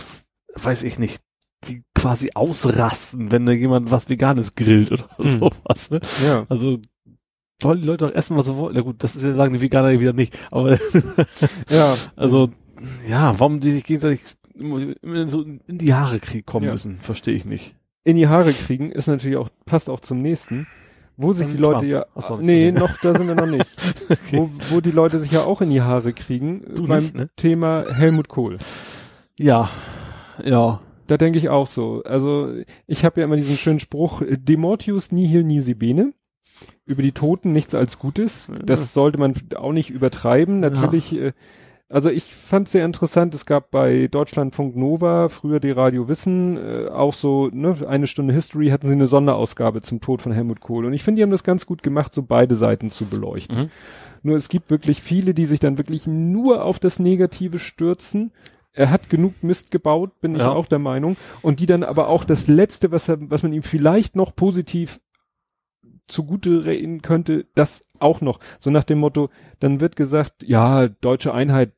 weiß 0.54 0.82
ich 0.82 0.98
nicht, 0.98 1.20
die 1.66 1.82
quasi 1.94 2.30
ausrasten, 2.34 3.32
wenn 3.32 3.44
da 3.44 3.52
jemand 3.52 3.90
was 3.90 4.08
Veganes 4.08 4.54
grillt 4.54 4.92
oder 4.92 5.04
Mhm. 5.18 5.28
sowas, 5.40 5.90
ne? 5.90 6.00
Ja. 6.24 6.46
Also, 6.48 6.78
sollen 7.60 7.80
die 7.80 7.86
Leute 7.88 8.06
doch 8.06 8.14
essen, 8.14 8.36
was 8.36 8.46
sie 8.46 8.56
wollen? 8.56 8.74
Na 8.76 8.82
gut, 8.82 9.02
das 9.02 9.16
ist 9.16 9.24
ja 9.24 9.34
sagen 9.34 9.52
die 9.52 9.60
Veganer 9.60 9.98
wieder 9.98 10.12
nicht, 10.12 10.38
aber, 10.52 10.78
Ja. 11.68 11.96
also, 12.16 12.50
ja, 13.08 13.38
warum 13.38 13.60
die 13.60 13.72
sich 13.72 13.84
gegenseitig 13.84 14.20
immer, 14.54 15.28
so 15.28 15.42
in 15.42 15.60
die 15.68 15.94
Haare 15.94 16.20
kommen 16.44 16.66
Ja. 16.66 16.72
müssen, 16.72 16.98
verstehe 17.00 17.34
ich 17.34 17.44
nicht. 17.44 17.74
in 18.04 18.16
die 18.16 18.28
Haare 18.28 18.52
kriegen 18.52 18.90
ist 18.90 19.06
natürlich 19.06 19.36
auch, 19.36 19.48
passt 19.66 19.88
auch 19.90 20.00
zum 20.00 20.22
nächsten, 20.22 20.66
wo 21.16 21.32
sich 21.32 21.46
Dann 21.48 21.56
die 21.56 21.60
Leute 21.62 21.78
Trump. 21.80 21.90
ja, 21.92 22.06
Ach 22.14 22.26
so, 22.26 22.36
nicht 22.36 22.46
nee, 22.46 22.72
noch, 22.72 22.96
da 23.02 23.16
sind 23.16 23.26
wir 23.28 23.34
noch 23.34 23.46
nicht, 23.46 23.66
wo, 24.32 24.50
wo 24.70 24.80
die 24.80 24.90
Leute 24.92 25.18
sich 25.20 25.30
ja 25.32 25.42
auch 25.44 25.60
in 25.60 25.70
die 25.70 25.82
Haare 25.82 26.12
kriegen, 26.12 26.62
Du 26.74 26.86
beim 26.86 27.02
nicht, 27.02 27.14
ne? 27.14 27.28
Thema 27.36 27.84
Helmut 27.92 28.28
Kohl. 28.28 28.58
Ja, 29.38 29.68
ja, 30.44 30.80
Da 31.06 31.16
denke 31.16 31.38
ich 31.38 31.48
auch 31.48 31.66
so. 31.66 32.02
Also 32.04 32.52
ich 32.86 33.04
habe 33.04 33.20
ja 33.20 33.26
immer 33.26 33.36
diesen 33.36 33.56
schönen 33.56 33.80
Spruch, 33.80 34.20
äh, 34.22 34.36
de 34.38 34.56
mortius 34.56 35.10
nihil 35.12 35.42
nisi 35.44 35.74
bene. 35.74 36.12
Über 36.86 37.02
die 37.02 37.12
Toten 37.12 37.52
nichts 37.52 37.74
als 37.74 37.98
Gutes. 37.98 38.48
Ja. 38.48 38.58
Das 38.64 38.92
sollte 38.92 39.18
man 39.18 39.34
auch 39.56 39.72
nicht 39.72 39.90
übertreiben. 39.90 40.60
Natürlich, 40.60 41.14
äh, 41.14 41.32
also 41.88 42.10
ich 42.10 42.24
fand 42.24 42.68
sehr 42.68 42.84
interessant, 42.84 43.34
es 43.34 43.46
gab 43.46 43.70
bei 43.70 44.08
Deutschlandfunk 44.08 44.76
Nova, 44.76 45.28
früher 45.28 45.58
die 45.60 45.70
Radio 45.70 46.08
Wissen, 46.08 46.56
äh, 46.56 46.88
auch 46.88 47.14
so, 47.14 47.48
ne, 47.52 47.76
eine 47.88 48.06
Stunde 48.06 48.34
History 48.34 48.68
hatten 48.68 48.86
sie 48.86 48.92
eine 48.92 49.06
Sonderausgabe 49.06 49.80
zum 49.80 50.00
Tod 50.00 50.20
von 50.20 50.32
Helmut 50.32 50.60
Kohl. 50.60 50.84
Und 50.84 50.92
ich 50.92 51.02
finde, 51.02 51.20
die 51.20 51.22
haben 51.22 51.30
das 51.30 51.44
ganz 51.44 51.64
gut 51.66 51.82
gemacht, 51.82 52.12
so 52.12 52.22
beide 52.22 52.56
Seiten 52.56 52.90
zu 52.90 53.06
beleuchten. 53.06 53.58
Mhm. 53.58 53.70
Nur 54.22 54.36
es 54.36 54.48
gibt 54.48 54.70
wirklich 54.70 55.00
viele, 55.00 55.32
die 55.32 55.44
sich 55.46 55.60
dann 55.60 55.78
wirklich 55.78 56.06
nur 56.06 56.64
auf 56.64 56.78
das 56.78 56.98
Negative 56.98 57.58
stürzen. 57.58 58.32
Er 58.72 58.90
hat 58.90 59.08
genug 59.08 59.42
Mist 59.42 59.70
gebaut, 59.70 60.20
bin 60.20 60.34
ich 60.34 60.42
Ja. 60.42 60.52
auch 60.52 60.66
der 60.66 60.78
Meinung. 60.78 61.16
Und 61.42 61.60
die 61.60 61.66
dann 61.66 61.82
aber 61.84 62.08
auch 62.08 62.24
das 62.24 62.48
Letzte, 62.48 62.92
was, 62.92 63.08
er, 63.08 63.18
was 63.30 63.42
man 63.42 63.52
ihm 63.52 63.62
vielleicht 63.62 64.14
noch 64.14 64.34
positiv 64.36 65.00
zugute 66.06 66.64
reden 66.64 67.02
könnte, 67.02 67.46
das 67.54 67.82
auch 67.98 68.20
noch. 68.20 68.40
So 68.58 68.70
nach 68.70 68.84
dem 68.84 68.98
Motto, 68.98 69.30
dann 69.60 69.80
wird 69.80 69.96
gesagt, 69.96 70.42
ja, 70.42 70.88
deutsche 70.88 71.34
Einheit, 71.34 71.72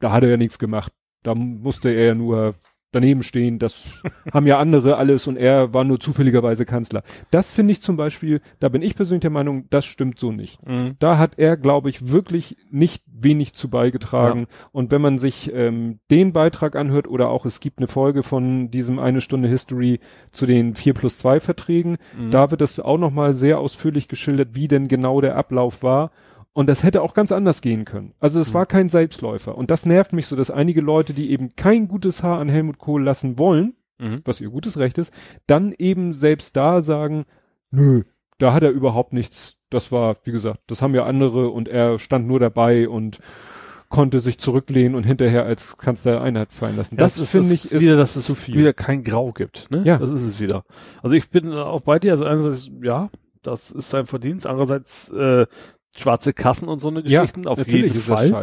da 0.00 0.12
hat 0.12 0.22
er 0.22 0.30
ja 0.30 0.36
nichts 0.36 0.58
gemacht. 0.58 0.92
Da 1.22 1.34
musste 1.34 1.90
er 1.90 2.06
ja 2.06 2.14
nur 2.14 2.54
daneben 2.90 3.22
stehen. 3.22 3.58
Das 3.58 4.00
haben 4.32 4.46
ja 4.46 4.58
andere 4.58 4.96
alles 4.96 5.26
und 5.26 5.36
er 5.36 5.74
war 5.74 5.84
nur 5.84 6.00
zufälligerweise 6.00 6.64
Kanzler. 6.64 7.02
Das 7.30 7.52
finde 7.52 7.72
ich 7.72 7.82
zum 7.82 7.98
Beispiel, 7.98 8.40
da 8.60 8.70
bin 8.70 8.80
ich 8.80 8.94
persönlich 8.96 9.20
der 9.20 9.30
Meinung, 9.30 9.66
das 9.68 9.84
stimmt 9.84 10.18
so 10.18 10.32
nicht. 10.32 10.66
Mhm. 10.66 10.96
Da 10.98 11.18
hat 11.18 11.32
er, 11.38 11.58
glaube 11.58 11.90
ich, 11.90 12.08
wirklich 12.10 12.56
nicht 12.70 13.02
wenig 13.06 13.52
zu 13.52 13.68
beigetragen. 13.68 14.46
Und 14.72 14.90
wenn 14.90 15.02
man 15.02 15.18
sich 15.18 15.52
ähm, 15.52 15.98
den 16.10 16.32
Beitrag 16.32 16.76
anhört 16.76 17.08
oder 17.08 17.28
auch 17.28 17.44
es 17.44 17.60
gibt 17.60 17.78
eine 17.78 17.88
Folge 17.88 18.22
von 18.22 18.70
diesem 18.70 18.98
eine 18.98 19.20
Stunde 19.20 19.48
History 19.48 20.00
zu 20.30 20.46
den 20.46 20.74
4 20.74 20.94
plus 20.94 21.18
2 21.18 21.40
Verträgen, 21.40 21.98
Mhm. 22.16 22.30
da 22.30 22.50
wird 22.50 22.62
das 22.62 22.80
auch 22.80 22.96
nochmal 22.96 23.34
sehr 23.34 23.58
ausführlich 23.58 24.08
geschildert, 24.08 24.54
wie 24.54 24.66
denn 24.68 24.88
genau 24.88 25.20
der 25.20 25.36
Ablauf 25.36 25.82
war. 25.82 26.10
Und 26.58 26.68
das 26.68 26.82
hätte 26.82 27.02
auch 27.02 27.14
ganz 27.14 27.30
anders 27.30 27.60
gehen 27.60 27.84
können. 27.84 28.14
Also 28.18 28.40
es 28.40 28.50
Mhm. 28.50 28.54
war 28.54 28.66
kein 28.66 28.88
Selbstläufer. 28.88 29.56
Und 29.56 29.70
das 29.70 29.86
nervt 29.86 30.12
mich 30.12 30.26
so, 30.26 30.34
dass 30.34 30.50
einige 30.50 30.80
Leute, 30.80 31.12
die 31.14 31.30
eben 31.30 31.54
kein 31.54 31.86
gutes 31.86 32.24
Haar 32.24 32.40
an 32.40 32.48
Helmut 32.48 32.78
Kohl 32.78 33.00
lassen 33.04 33.38
wollen, 33.38 33.74
Mhm. 34.00 34.22
was 34.24 34.40
ihr 34.40 34.48
gutes 34.50 34.76
Recht 34.76 34.98
ist, 34.98 35.12
dann 35.46 35.72
eben 35.78 36.14
selbst 36.14 36.56
da 36.56 36.80
sagen, 36.82 37.26
nö, 37.70 38.02
da 38.38 38.52
hat 38.54 38.64
er 38.64 38.70
überhaupt 38.70 39.12
nichts. 39.12 39.54
Das 39.70 39.92
war, 39.92 40.16
wie 40.24 40.32
gesagt, 40.32 40.58
das 40.66 40.82
haben 40.82 40.96
ja 40.96 41.04
andere 41.04 41.50
und 41.50 41.68
er 41.68 42.00
stand 42.00 42.26
nur 42.26 42.40
dabei 42.40 42.88
und 42.88 43.20
konnte 43.88 44.18
sich 44.18 44.38
zurücklehnen 44.38 44.96
und 44.96 45.04
hinterher 45.04 45.44
als 45.44 45.76
Kanzler 45.78 46.20
Einheit 46.22 46.52
fallen 46.52 46.76
lassen. 46.76 46.96
Ja, 46.96 46.98
das, 47.02 47.20
finde 47.30 47.54
ich 47.54 47.66
ist 47.66 47.80
wieder, 47.80 47.96
dass 47.96 48.16
es 48.16 48.26
zu 48.26 48.34
viel. 48.34 48.56
wieder 48.56 48.72
kein 48.72 49.04
Grau 49.04 49.30
gibt. 49.30 49.70
Ne? 49.70 49.82
Ja. 49.84 49.98
Das 49.98 50.10
ist 50.10 50.22
es 50.22 50.40
wieder. 50.40 50.64
Also 51.04 51.14
ich 51.14 51.30
bin 51.30 51.54
auch 51.56 51.82
bei 51.82 52.00
dir. 52.00 52.10
Also 52.12 52.24
einerseits, 52.24 52.70
ja, 52.82 53.10
das 53.42 53.70
ist 53.70 53.90
sein 53.90 54.06
Verdienst. 54.06 54.44
Andererseits 54.46 55.08
äh, 55.10 55.46
schwarze 55.96 56.32
Kassen 56.32 56.68
und 56.68 56.80
so 56.80 56.88
eine 56.88 57.00
ja, 57.06 57.22
Geschichten. 57.22 57.46
auf 57.46 57.58
natürlich 57.58 57.92
jeden 57.92 58.00
Fall. 58.04 58.30
das 58.30 58.42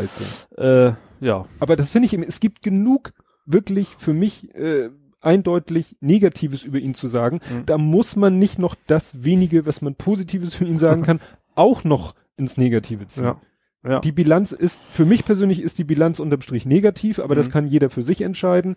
scheiße. 0.57 0.97
Äh, 1.21 1.25
ja. 1.25 1.45
Aber 1.59 1.75
das 1.75 1.89
finde 1.91 2.07
ich, 2.07 2.13
eben- 2.13 2.23
es 2.23 2.39
gibt 2.39 2.61
genug 2.61 3.11
wirklich 3.45 3.89
für 3.97 4.13
mich 4.13 4.53
äh, 4.55 4.89
eindeutig 5.21 5.95
Negatives 6.01 6.63
über 6.63 6.79
ihn 6.79 6.93
zu 6.93 7.07
sagen. 7.07 7.39
Mhm. 7.49 7.65
Da 7.65 7.77
muss 7.77 8.15
man 8.15 8.37
nicht 8.39 8.59
noch 8.59 8.75
das 8.87 9.23
wenige, 9.23 9.65
was 9.65 9.81
man 9.81 9.95
Positives 9.95 10.53
für 10.55 10.65
ihn 10.65 10.77
sagen 10.79 11.01
kann, 11.03 11.19
auch 11.55 11.83
noch 11.83 12.15
ins 12.37 12.57
Negative 12.57 13.07
ziehen. 13.07 13.25
Ja. 13.25 13.41
Ja. 13.87 13.99
Die 13.99 14.11
Bilanz 14.11 14.51
ist, 14.51 14.81
für 14.81 15.05
mich 15.05 15.25
persönlich 15.25 15.61
ist 15.61 15.77
die 15.77 15.83
Bilanz 15.83 16.19
unterm 16.19 16.41
Strich 16.41 16.65
negativ, 16.65 17.19
aber 17.19 17.35
das 17.35 17.47
Mhm. 17.47 17.51
kann 17.51 17.67
jeder 17.67 17.89
für 17.91 18.01
sich 18.01 18.21
entscheiden. 18.21 18.75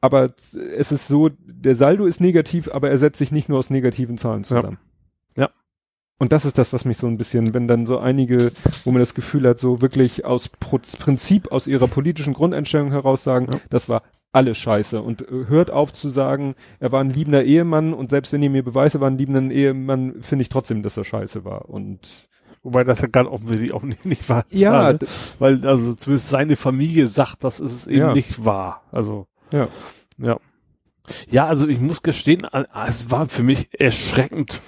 Aber 0.00 0.34
es 0.76 0.90
ist 0.90 1.06
so, 1.06 1.30
der 1.38 1.76
Saldo 1.76 2.06
ist 2.06 2.20
negativ, 2.20 2.68
aber 2.74 2.90
er 2.90 2.98
setzt 2.98 3.18
sich 3.18 3.30
nicht 3.30 3.48
nur 3.48 3.60
aus 3.60 3.70
negativen 3.70 4.18
Zahlen 4.18 4.42
zusammen. 4.42 4.78
Ja. 5.36 5.50
Und 6.22 6.30
das 6.30 6.44
ist 6.44 6.56
das, 6.56 6.72
was 6.72 6.84
mich 6.84 6.98
so 6.98 7.08
ein 7.08 7.16
bisschen, 7.18 7.52
wenn 7.52 7.66
dann 7.66 7.84
so 7.84 7.98
einige, 7.98 8.52
wo 8.84 8.92
man 8.92 9.00
das 9.00 9.12
Gefühl 9.14 9.48
hat, 9.48 9.58
so 9.58 9.82
wirklich 9.82 10.24
aus 10.24 10.48
Pro 10.48 10.78
Prinzip, 11.00 11.50
aus 11.50 11.66
ihrer 11.66 11.88
politischen 11.88 12.32
Grundeinstellung 12.32 12.92
heraus 12.92 13.24
sagen, 13.24 13.48
Ja. 13.52 13.58
das 13.70 13.88
war 13.88 14.04
alles 14.30 14.56
scheiße. 14.56 15.02
Und 15.02 15.22
äh, 15.22 15.46
hört 15.48 15.72
auf 15.72 15.92
zu 15.92 16.10
sagen, 16.10 16.54
er 16.78 16.92
war 16.92 17.00
ein 17.00 17.10
liebender 17.10 17.42
Ehemann 17.42 17.92
und 17.92 18.10
selbst 18.10 18.32
wenn 18.32 18.40
ihr 18.40 18.50
mir 18.50 18.62
beweist, 18.62 18.94
er 18.94 19.00
war 19.00 19.10
ein 19.10 19.18
liebender 19.18 19.52
Ehemann, 19.52 20.22
finde 20.22 20.42
ich 20.42 20.48
trotzdem, 20.48 20.84
dass 20.84 20.96
er 20.96 21.02
scheiße 21.04 21.44
war. 21.44 21.68
Und 21.68 22.28
Wobei 22.62 22.84
das 22.84 23.00
ja 23.00 23.08
ganz 23.08 23.28
offensichtlich 23.28 23.72
auch 23.72 23.82
nicht, 23.82 24.04
nicht 24.06 24.28
wahr 24.28 24.44
ja, 24.50 24.70
war, 24.72 24.92
ne? 24.92 24.98
d- 25.00 25.06
Weil 25.40 25.66
also 25.66 25.94
zumindest 25.94 26.28
seine 26.28 26.54
Familie 26.54 27.08
sagt, 27.08 27.42
das 27.42 27.58
ist 27.58 27.72
es 27.72 27.86
eben 27.88 27.98
Ja. 27.98 28.14
nicht 28.14 28.44
wahr. 28.44 28.82
Also 28.92 29.26
Ja. 29.52 29.66
ja. 30.18 30.36
Ja, 31.28 31.46
also 31.48 31.66
ich 31.66 31.80
muss 31.80 32.04
gestehen, 32.04 32.46
es 32.86 33.10
war 33.10 33.26
für 33.28 33.42
mich 33.42 33.68
erschreckend. 33.80 34.60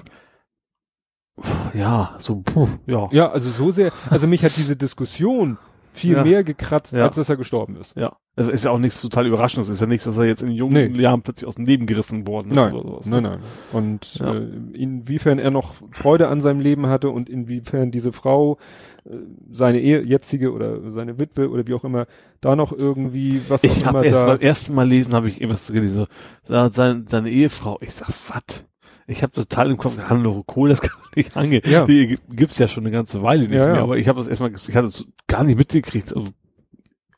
Ja, 1.74 2.14
so 2.18 2.42
puh, 2.44 2.68
ja. 2.86 3.08
Ja, 3.10 3.30
also 3.30 3.50
so 3.50 3.70
sehr, 3.70 3.90
also 4.08 4.26
mich 4.26 4.44
hat 4.44 4.56
diese 4.56 4.76
Diskussion 4.76 5.58
viel 5.92 6.14
Ja. 6.16 6.24
mehr 6.24 6.44
gekratzt, 6.44 6.92
Ja. 6.92 7.04
als 7.04 7.16
dass 7.16 7.28
er 7.28 7.36
gestorben 7.36 7.76
ist. 7.76 7.96
Ja. 7.96 8.16
Es 8.36 8.48
ist 8.48 8.64
ja 8.64 8.72
auch 8.72 8.78
nichts 8.78 9.00
total 9.00 9.26
Überraschendes. 9.28 9.68
Es 9.68 9.74
ist 9.76 9.80
ja 9.80 9.86
nichts, 9.86 10.04
dass 10.04 10.18
er 10.18 10.24
jetzt 10.24 10.42
in 10.42 10.50
jungen 10.50 10.92
Nee. 10.92 11.00
Jahren 11.00 11.22
plötzlich 11.22 11.46
aus 11.46 11.54
dem 11.54 11.66
Leben 11.66 11.86
gerissen 11.86 12.26
worden 12.26 12.48
ist 12.50 12.56
Nein, 12.56 12.74
oder 12.74 12.88
sowas. 12.90 13.06
nein, 13.06 13.22
ne? 13.22 13.28
nein. 13.30 13.40
Und 13.72 14.14
Ja. 14.16 14.34
äh, 14.34 14.48
inwiefern 14.72 15.38
er 15.38 15.52
noch 15.52 15.74
Freude 15.92 16.26
an 16.28 16.40
seinem 16.40 16.58
Leben 16.58 16.88
hatte 16.88 17.10
und 17.10 17.28
inwiefern 17.28 17.92
diese 17.92 18.10
Frau, 18.10 18.58
äh, 19.04 19.10
seine 19.52 19.80
Ehe, 19.80 20.02
jetzige 20.02 20.52
oder 20.52 20.90
seine 20.90 21.18
Witwe 21.18 21.48
oder 21.48 21.64
wie 21.68 21.74
auch 21.74 21.84
immer, 21.84 22.06
da 22.40 22.56
noch 22.56 22.72
irgendwie 22.72 23.40
was 23.48 23.60
auch 23.62 23.68
Ich 23.68 23.82
immer 23.82 23.86
habe 23.86 24.06
erst 24.06 24.22
da. 24.22 24.26
beim 24.26 24.40
ersten 24.40 24.74
Mal 24.74 24.88
lesen, 24.88 25.14
habe 25.14 25.28
ich 25.28 25.40
irgendwas 25.40 25.72
gelesen. 25.72 26.06
So, 26.46 26.52
da 26.52 26.64
hat 26.64 26.74
sein, 26.74 27.04
seine 27.06 27.30
Ehefrau, 27.30 27.78
ich 27.82 27.94
sag, 27.94 28.08
was? 28.28 28.64
Ich 29.06 29.22
habe 29.22 29.32
total 29.32 29.70
im 29.70 29.76
Kopf, 29.76 29.98
Hannelore 30.08 30.42
Kohl, 30.44 30.70
das 30.70 30.80
kann 30.82 30.98
man 31.00 31.10
nicht 31.14 31.36
angehen. 31.36 31.62
Ja. 31.66 31.84
Die 31.84 32.06
gi- 32.06 32.18
gibt's 32.30 32.58
ja 32.58 32.68
schon 32.68 32.84
eine 32.84 32.90
ganze 32.90 33.22
Weile 33.22 33.42
nicht 33.42 33.52
Ja, 33.52 33.66
mehr, 33.66 33.76
ja. 33.76 33.82
aber 33.82 33.98
ich 33.98 34.08
habe 34.08 34.18
das 34.18 34.26
erstmal, 34.28 34.52
ich 34.54 34.76
hatte 34.76 34.86
es 34.88 35.06
gar 35.26 35.44
nicht 35.44 35.58
mitgekriegt, 35.58 36.14
also 36.16 36.30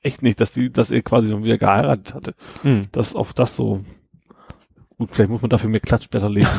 echt 0.02 0.22
nicht, 0.22 0.40
dass 0.40 0.50
die, 0.52 0.70
dass 0.72 0.90
er 0.90 1.02
quasi 1.02 1.28
schon 1.30 1.44
wieder 1.44 1.58
geheiratet 1.58 2.14
hatte. 2.14 2.34
Hm. 2.62 2.86
Dass 2.92 3.14
auch 3.16 3.32
das 3.32 3.56
so, 3.56 3.84
gut, 4.98 5.10
vielleicht 5.12 5.30
muss 5.30 5.42
man 5.42 5.50
dafür 5.50 5.70
mehr 5.70 5.80
Klatschblätter 5.80 6.28
lesen. 6.30 6.48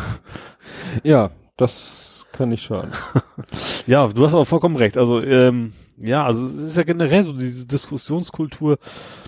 Ja, 1.04 1.32
das 1.58 2.26
kann 2.32 2.50
nicht 2.50 2.64
schaden. 2.64 2.92
Ja, 3.88 4.08
du 4.08 4.26
hast 4.26 4.34
aber 4.34 4.46
vollkommen 4.46 4.76
recht. 4.76 4.98
Also, 4.98 5.22
ähm, 5.24 5.72
ja, 5.98 6.26
also 6.26 6.46
es 6.46 6.56
ist 6.58 6.78
ja 6.78 6.84
generell 6.84 7.24
so 7.26 7.32
diese 7.34 7.66
Diskussionskultur. 7.68 8.78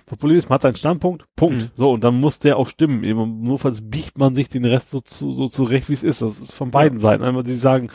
Populismus 0.10 0.50
hat 0.54 0.62
seinen 0.64 0.76
Standpunkt, 0.76 1.26
Punkt. 1.36 1.64
Mhm. 1.64 1.70
So, 1.76 1.92
und 1.94 2.04
dann 2.04 2.20
muss 2.20 2.40
der 2.40 2.58
auch 2.58 2.68
stimmen. 2.68 3.04
Eben, 3.04 3.42
notfalls 3.44 3.82
biegt 3.90 4.18
man 4.18 4.36
sich 4.36 4.50
den 4.50 4.66
Rest 4.66 4.90
so, 4.90 5.00
zu, 5.00 5.32
so 5.32 5.48
zurecht, 5.48 5.88
wie 5.88 5.94
es 5.94 6.04
ist. 6.04 6.22
Das 6.22 6.40
ist 6.40 6.52
von 6.52 6.72
beiden 6.72 7.00
Seiten. 7.00 7.24
Einmal 7.24 7.44
die 7.44 7.54
sagen, 7.54 7.90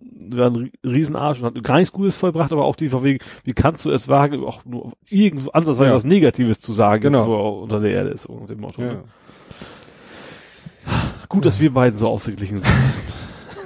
du 0.00 0.42
hast 0.42 0.54
einen 0.56 0.70
Riesenarsch 0.84 1.40
und 1.40 1.44
hat 1.56 1.64
gar 1.64 1.76
nichts 1.76 1.92
Gutes 1.92 2.16
vollbracht, 2.16 2.52
aber 2.52 2.64
auch 2.64 2.76
die 2.76 2.88
von 2.88 3.02
wegen, 3.02 3.18
wie 3.44 3.52
kannst 3.52 3.84
du 3.84 3.90
es 3.90 4.08
wagen, 4.08 4.42
auch 4.44 4.64
nur 4.64 4.92
irgendwo 5.08 5.50
ansatzweise 5.50 5.90
Ja. 5.90 5.94
was 5.94 6.04
Negatives 6.04 6.60
zu 6.60 6.72
sagen, 6.72 7.02
Genau. 7.02 7.26
wo 7.26 7.34
er 7.34 7.62
unter 7.62 7.80
der 7.80 7.90
Erde 7.90 8.10
ist, 8.10 8.26
unter 8.26 8.46
dem 8.54 8.60
Motto. 8.60 8.82
Ja. 8.82 8.92
Ne? 8.94 9.04
Gut, 11.28 11.44
dass 11.44 11.60
wir 11.60 11.72
beiden 11.74 11.98
so 11.98 12.08
ausgeglichen 12.08 12.60
sind. 12.60 12.72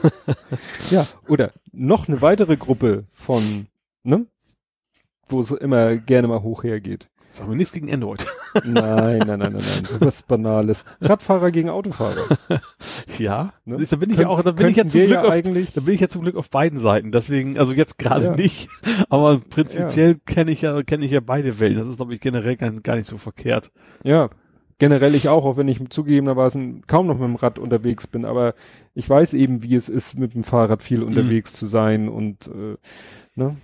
ja, 0.90 1.06
oder 1.28 1.52
noch 1.72 2.08
eine 2.08 2.22
weitere 2.22 2.56
Gruppe 2.56 3.04
von, 3.12 3.66
ne? 4.02 4.26
Wo 5.28 5.40
es 5.40 5.50
immer 5.50 5.96
gerne 5.96 6.28
mal 6.28 6.42
hoch 6.42 6.64
hergeht. 6.64 7.08
Sagen 7.30 7.48
wir 7.50 7.56
nichts 7.56 7.72
gegen 7.72 7.92
Android. 7.92 8.26
Nein, 8.64 8.72
nein, 8.74 9.18
nein, 9.26 9.38
nein, 9.38 9.52
nein. 9.52 9.62
Was 10.00 10.22
Banales. 10.24 10.84
Radfahrer 11.00 11.50
gegen 11.50 11.70
Autofahrer. 11.70 12.26
Ja, 13.18 13.52
Ne? 13.64 13.84
da 13.88 13.96
bin 13.96 14.10
ich 14.10 14.16
Könnt- 14.16 14.20
ja 14.20 14.28
auch, 14.28 14.42
da 14.42 14.50
bin 14.52 14.66
ich 14.68 14.76
ja 14.76 14.86
zum 14.86 15.00
Glück 15.00 15.10
ja 15.12 15.22
auf, 15.22 15.30
eigentlich. 15.30 15.72
da 15.72 15.80
bin 15.82 15.94
ich 15.94 16.00
ja 16.00 16.08
zum 16.08 16.22
Glück 16.22 16.36
auf 16.36 16.48
beiden 16.50 16.78
Seiten. 16.78 17.12
Deswegen, 17.12 17.58
also 17.58 17.72
jetzt 17.72 17.98
gerade 17.98 18.26
Ja. 18.26 18.34
nicht, 18.36 18.68
aber 19.08 19.38
prinzipiell 19.48 20.16
kenne 20.26 20.50
ich 20.50 20.62
ja, 20.62 20.82
kenne 20.82 21.04
ich 21.04 21.10
ja 21.12 21.20
beide 21.20 21.60
Welten. 21.60 21.78
Das 21.78 21.86
ist, 21.88 21.96
glaube 21.96 22.14
ich, 22.14 22.20
generell 22.20 22.56
gar, 22.56 22.70
gar 22.72 22.96
nicht 22.96 23.06
so 23.06 23.18
verkehrt. 23.18 23.70
Ja, 24.02 24.30
generell 24.78 25.14
ich 25.14 25.28
auch, 25.28 25.44
auch 25.44 25.56
wenn 25.56 25.68
ich 25.68 25.80
zugegebenermaßen 25.90 26.86
kaum 26.86 27.06
noch 27.06 27.18
mit 27.18 27.28
dem 27.28 27.36
Rad 27.36 27.58
unterwegs 27.58 28.06
bin, 28.06 28.24
aber 28.24 28.54
ich 28.94 29.08
weiß 29.08 29.34
eben, 29.34 29.62
wie 29.62 29.74
es 29.76 29.88
ist, 29.88 30.18
mit 30.18 30.34
dem 30.34 30.42
Fahrrad 30.42 30.82
viel 30.82 31.02
unterwegs 31.02 31.52
zu 31.52 31.66
sein 31.66 32.08
und 32.08 32.48
äh, 32.48 32.76
ne? 33.34 33.56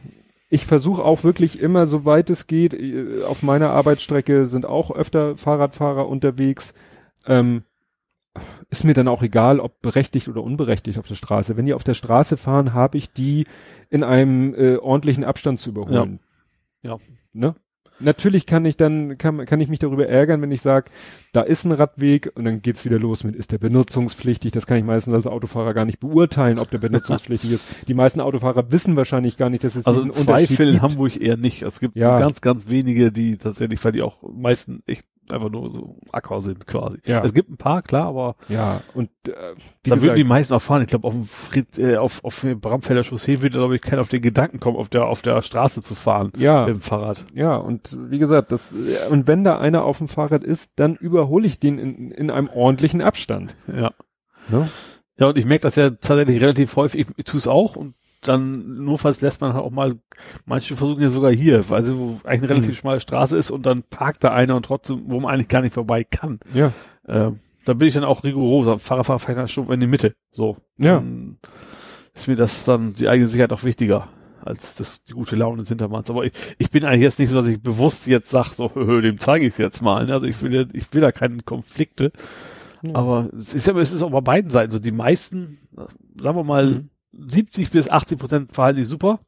Ich 0.48 0.64
versuche 0.64 1.02
auch 1.02 1.24
wirklich 1.24 1.60
immer, 1.60 1.86
soweit 1.86 2.30
es 2.30 2.46
geht, 2.46 2.74
äh, 2.74 3.22
auf 3.24 3.42
meiner 3.42 3.70
Arbeitsstrecke 3.70 4.46
sind 4.46 4.66
auch 4.66 4.90
öfter 4.90 5.36
Fahrradfahrer 5.36 6.08
unterwegs. 6.08 6.74
Ähm, 7.26 7.64
ist 8.68 8.84
mir 8.84 8.94
dann 8.94 9.08
auch 9.08 9.22
egal, 9.22 9.60
ob 9.60 9.80
berechtigt 9.80 10.28
oder 10.28 10.42
unberechtigt 10.42 10.98
auf 10.98 11.08
der 11.08 11.14
Straße. 11.14 11.56
Wenn 11.56 11.66
die 11.66 11.74
auf 11.74 11.84
der 11.84 11.94
Straße 11.94 12.36
fahren, 12.36 12.74
habe 12.74 12.98
ich 12.98 13.12
die 13.12 13.46
in 13.88 14.04
einem 14.04 14.54
äh, 14.54 14.76
ordentlichen 14.76 15.24
Abstand 15.24 15.60
zu 15.60 15.70
überholen. 15.70 16.20
Ja. 16.82 16.90
Ja. 16.90 16.98
Ne? 17.32 17.54
Natürlich 17.98 18.46
kann 18.46 18.64
ich 18.64 18.76
dann, 18.76 19.16
kann, 19.18 19.44
kann 19.46 19.60
ich 19.60 19.68
mich 19.68 19.78
darüber 19.78 20.06
ärgern, 20.06 20.42
wenn 20.42 20.50
ich 20.52 20.60
sage, 20.60 20.90
da 21.32 21.42
ist 21.42 21.64
ein 21.64 21.72
Radweg 21.72 22.30
und 22.34 22.44
dann 22.44 22.60
geht's 22.62 22.84
wieder 22.84 22.98
los 22.98 23.24
mit, 23.24 23.34
ist 23.36 23.52
der 23.52 23.58
benutzungspflichtig? 23.58 24.52
Das 24.52 24.66
kann 24.66 24.76
ich 24.78 24.84
meistens 24.84 25.14
als 25.14 25.26
Autofahrer 25.26 25.72
gar 25.74 25.84
nicht 25.84 26.00
beurteilen, 26.00 26.58
ob 26.58 26.70
der 26.70 26.78
benutzungspflichtig 26.78 27.52
ist. 27.52 27.64
Die 27.88 27.94
meisten 27.94 28.20
Autofahrer 28.20 28.70
wissen 28.70 28.96
wahrscheinlich 28.96 29.36
gar 29.36 29.50
nicht, 29.50 29.64
dass 29.64 29.76
es 29.76 29.86
Also 29.86 30.02
in 30.02 30.12
zwei 30.12 30.32
Unterschied 30.32 30.56
Fällen 30.56 30.72
gibt. 30.72 30.82
Hamburg 30.82 31.20
eher 31.20 31.36
nicht. 31.36 31.62
Es 31.62 31.80
gibt 31.80 31.96
Ja. 31.96 32.18
ganz, 32.18 32.40
ganz 32.40 32.68
wenige, 32.68 33.12
die 33.12 33.38
tatsächlich, 33.38 33.82
weil 33.84 33.92
die 33.92 34.02
auch 34.02 34.18
meisten 34.22 34.82
echt 34.86 35.04
einfach 35.32 35.50
nur 35.50 35.70
so 35.70 35.96
Acker 36.12 36.40
sind 36.40 36.66
quasi. 36.66 36.98
Ja. 37.04 37.22
Es 37.24 37.34
gibt 37.34 37.50
ein 37.50 37.56
paar, 37.56 37.82
klar, 37.82 38.06
aber 38.06 38.36
Ja, 38.48 38.82
und 38.94 39.10
äh, 39.26 39.32
da 39.84 40.00
würden 40.02 40.16
die 40.16 40.24
meisten 40.24 40.54
auch 40.54 40.62
fahren. 40.62 40.82
Ich 40.82 40.88
glaube, 40.88 41.06
auf 41.08 41.14
dem 41.14 41.26
Fried, 41.26 41.78
äh, 41.78 41.96
auf, 41.96 42.24
auf 42.24 42.40
der 42.40 42.54
Bramfelder 42.54 43.04
Chaussee 43.04 43.40
würde, 43.40 43.58
glaube 43.58 43.76
ich, 43.76 43.82
keiner 43.82 44.00
auf 44.00 44.08
den 44.08 44.22
Gedanken 44.22 44.60
kommen, 44.60 44.76
auf 44.76 44.88
der, 44.88 45.06
auf 45.06 45.22
der 45.22 45.40
Straße 45.42 45.82
zu 45.82 45.94
fahren. 45.94 46.32
ja, 46.36 46.66
Mit 46.66 46.76
dem 46.76 46.80
Fahrrad. 46.80 47.26
ja, 47.34 47.56
und 47.56 47.96
wie 48.10 48.18
gesagt, 48.18 48.52
das, 48.52 48.72
äh, 48.72 49.10
und 49.10 49.26
wenn 49.26 49.44
da 49.44 49.58
einer 49.58 49.84
auf 49.84 49.98
dem 49.98 50.08
Fahrrad 50.08 50.42
ist, 50.42 50.72
dann 50.76 50.96
überhole 50.96 51.46
ich 51.46 51.58
den 51.58 51.78
in, 51.78 52.10
in 52.10 52.30
einem 52.30 52.48
ordentlichen 52.48 53.00
Abstand. 53.02 53.54
Ja. 53.68 53.90
Ne? 54.48 54.68
Ja, 55.18 55.28
und 55.28 55.38
ich 55.38 55.46
merke 55.46 55.62
das 55.62 55.76
ja 55.76 55.90
tatsächlich 55.90 56.40
relativ 56.42 56.76
häufig. 56.76 57.00
Ich, 57.00 57.06
ich 57.16 57.24
tue 57.24 57.38
es 57.38 57.46
auch 57.48 57.74
und 57.76 57.94
dann 58.28 58.84
notfalls 58.84 59.20
lässt 59.20 59.40
man 59.40 59.54
halt 59.54 59.64
auch 59.64 59.70
mal, 59.70 59.94
manche 60.44 60.76
versuchen 60.76 61.02
ja 61.02 61.08
sogar 61.10 61.32
hier, 61.32 61.68
weil 61.70 61.82
sie, 61.84 61.96
wo 61.96 62.20
eigentlich 62.24 62.42
eine 62.42 62.50
relativ 62.50 62.70
Mhm. 62.72 62.76
schmale 62.76 63.00
Straße 63.00 63.36
ist 63.36 63.50
und 63.50 63.64
dann 63.66 63.82
parkt 63.82 64.24
da 64.24 64.32
einer 64.32 64.56
und 64.56 64.64
trotzdem, 64.66 65.02
wo 65.06 65.20
man 65.20 65.32
eigentlich 65.34 65.48
gar 65.48 65.62
nicht 65.62 65.74
vorbei 65.74 66.04
kann. 66.04 66.40
Ja, 66.54 66.72
Ähm, 67.08 67.38
da 67.64 67.74
bin 67.74 67.88
ich 67.88 67.94
dann 67.94 68.04
auch 68.04 68.22
rigoroser. 68.24 68.78
Fahrer, 68.78 69.04
Fahrer, 69.04 69.18
vielleicht 69.18 69.38
eine 69.38 69.48
Stufe 69.48 69.74
in 69.74 69.80
die 69.80 69.86
Mitte. 69.86 70.14
So. 70.30 70.56
Ja. 70.78 70.94
Dann 70.96 71.38
ist 72.14 72.28
mir 72.28 72.36
das 72.36 72.64
dann 72.64 72.94
die 72.94 73.08
eigene 73.08 73.28
Sicherheit 73.28 73.52
auch 73.52 73.64
wichtiger 73.64 74.08
als 74.44 74.76
das, 74.76 75.02
die 75.02 75.12
gute 75.14 75.34
Laune 75.34 75.58
des 75.58 75.68
Hintermanns. 75.68 76.08
Aber 76.08 76.24
ich, 76.24 76.32
ich 76.58 76.70
bin 76.70 76.84
eigentlich 76.84 77.02
jetzt 77.02 77.18
nicht 77.18 77.30
so, 77.30 77.34
dass 77.34 77.48
ich 77.48 77.60
bewusst 77.60 78.06
jetzt 78.06 78.30
sag, 78.30 78.54
so, 78.54 78.68
dem 79.00 79.18
zeige 79.18 79.44
ich 79.46 79.52
es 79.54 79.58
jetzt 79.58 79.82
mal. 79.82 80.06
ne? 80.06 80.14
Also 80.14 80.26
ich 80.26 80.40
will, 80.42 80.54
ja- 80.54 80.64
ich 80.72 80.92
will 80.94 81.00
da 81.00 81.10
keine 81.10 81.42
Konflikte. 81.42 82.12
Ja. 82.82 82.94
Aber 82.94 83.28
es 83.36 83.52
ist 83.54 83.66
ja, 83.66 83.76
es 83.78 83.92
ist 83.92 84.02
auch 84.02 84.10
bei 84.10 84.20
beiden 84.20 84.50
Seiten 84.50 84.70
so. 84.70 84.78
Die 84.78 84.92
meisten, 84.92 85.58
sagen 86.20 86.36
wir 86.38 86.44
mal, 86.44 86.66
Mhm. 86.70 86.88
70 87.18 87.70
bis 87.70 87.88
80 87.88 88.18
Prozent 88.18 88.52
verhalten 88.52 88.80
sich 88.80 88.88
super. 88.88 89.20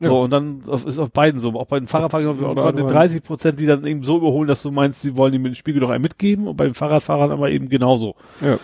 Ja. 0.00 0.08
So, 0.08 0.20
und 0.22 0.32
dann 0.32 0.62
ist 0.86 0.98
auf 0.98 1.12
beiden 1.12 1.38
so. 1.38 1.52
Auch 1.54 1.66
bei 1.66 1.78
den 1.78 1.86
Fahrradfahrern 1.86 2.40
Ja, 2.40 2.54
von 2.54 2.74
den 2.76 2.84
aber- 2.86 2.92
30 2.92 3.22
Prozent, 3.22 3.60
die 3.60 3.66
dann 3.66 3.86
eben 3.86 4.02
so 4.02 4.16
überholen, 4.16 4.48
dass 4.48 4.62
du 4.62 4.70
meinst, 4.72 5.00
sie 5.02 5.16
wollen 5.16 5.32
ihm 5.34 5.44
den 5.44 5.54
Spiegel 5.54 5.80
doch 5.80 5.90
einen 5.90 6.02
mitgeben 6.02 6.48
und 6.48 6.56
bei 6.56 6.64
den 6.64 6.74
Fahrradfahrern 6.74 7.30
aber 7.30 7.50
eben 7.50 7.68
genauso. 7.68 8.16
Ja. 8.40 8.58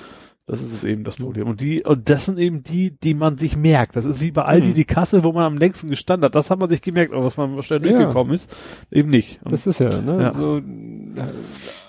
Das 0.46 0.62
ist 0.62 0.72
es 0.72 0.82
eben 0.82 1.04
das 1.04 1.16
Problem. 1.16 1.46
Und 1.46 1.60
die, 1.60 1.84
und 1.84 2.08
das 2.08 2.24
sind 2.24 2.38
eben 2.38 2.62
die, 2.62 2.90
die 2.98 3.12
man 3.12 3.36
sich 3.36 3.54
merkt. 3.54 3.96
Das 3.96 4.06
ist 4.06 4.20
wie 4.22 4.30
bei 4.32 4.42
Aldi 4.46 4.68
Mhm. 4.68 4.74
die 4.74 4.84
Kasse, 4.86 5.22
wo 5.22 5.30
man 5.32 5.44
am 5.44 5.58
längsten 5.58 5.90
gestanden 5.90 6.24
hat. 6.24 6.34
Das 6.34 6.50
hat 6.50 6.58
man 6.58 6.70
sich 6.70 6.80
gemerkt, 6.80 7.12
aber 7.12 7.22
was 7.22 7.36
man 7.36 7.62
schnell 7.62 7.84
Ja. 7.84 7.92
durchgekommen 7.92 8.32
ist, 8.32 8.56
eben 8.90 9.10
nicht. 9.10 9.40
Und 9.44 9.52
Das 9.52 9.66
ist 9.66 9.78
ja, 9.78 10.00
ne? 10.00 10.22
Ja. 10.22 10.34
So, 10.34 10.60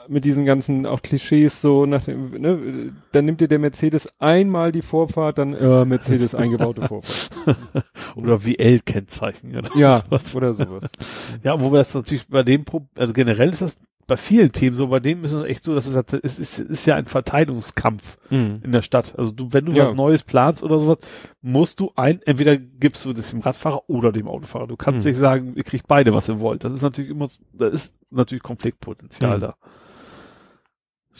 mit 0.09 0.25
diesen 0.25 0.43
ganzen 0.45 0.85
auch 0.85 1.01
Klischees 1.01 1.61
so 1.61 1.85
nach 1.85 2.03
dem, 2.05 2.31
ne, 2.31 2.93
dann 3.11 3.25
nimmt 3.25 3.41
dir 3.41 3.47
der 3.47 3.59
Mercedes 3.59 4.09
einmal 4.19 4.71
die 4.71 4.81
Vorfahrt, 4.81 5.37
dann 5.37 5.53
äh, 5.53 5.85
Mercedes 5.85 6.33
eingebaute 6.35 6.81
Vorfahrt. 6.87 7.29
oder 8.15 8.43
WL-Kennzeichen. 8.45 9.55
oder 9.55 9.69
Ja, 9.75 10.01
sowas. 10.05 10.35
oder 10.35 10.53
sowas. 10.53 10.89
Ja, 11.43 11.61
wo 11.61 11.71
wir 11.71 11.77
das 11.79 11.93
natürlich 11.93 12.27
bei 12.27 12.43
dem, 12.43 12.65
Pro 12.65 12.87
also 12.97 13.13
generell 13.13 13.49
ist 13.49 13.61
das 13.61 13.79
bei 14.07 14.17
vielen 14.17 14.51
Themen 14.51 14.75
so, 14.75 14.87
bei 14.87 14.99
dem 14.99 15.23
ist 15.23 15.33
es 15.33 15.45
echt 15.45 15.63
so, 15.63 15.75
dass 15.75 15.85
es, 15.85 15.95
halt- 15.95 16.11
es 16.23 16.39
ist, 16.39 16.57
ist 16.57 16.85
ja 16.87 16.95
ein 16.95 17.05
Verteidigungskampf 17.05 18.17
Mhm. 18.31 18.61
in 18.63 18.71
der 18.71 18.81
Stadt. 18.81 19.13
Also 19.17 19.31
du, 19.31 19.49
wenn 19.53 19.65
du 19.65 19.71
Ja. 19.71 19.83
was 19.83 19.93
Neues 19.93 20.23
planst 20.23 20.63
oder 20.63 20.79
sowas, 20.79 20.97
musst 21.43 21.79
du 21.79 21.91
ein, 21.95 22.19
entweder 22.25 22.57
gibst 22.57 23.05
du 23.05 23.13
das 23.13 23.29
dem 23.29 23.41
Radfahrer 23.41 23.83
oder 23.87 24.11
dem 24.11 24.27
Autofahrer. 24.27 24.65
Du 24.65 24.75
kannst 24.77 25.05
Mhm. 25.05 25.11
nicht 25.11 25.19
sagen, 25.19 25.53
ihr 25.55 25.63
kriegt 25.63 25.87
beide, 25.87 26.11
was 26.13 26.27
ihr 26.27 26.39
wollt. 26.39 26.63
Das 26.63 26.71
ist 26.71 26.81
natürlich 26.81 27.11
immer, 27.11 27.27
da 27.53 27.67
ist 27.67 27.95
natürlich 28.09 28.41
Konfliktpotenzial 28.41 29.37
Mhm. 29.37 29.41
da. 29.41 29.55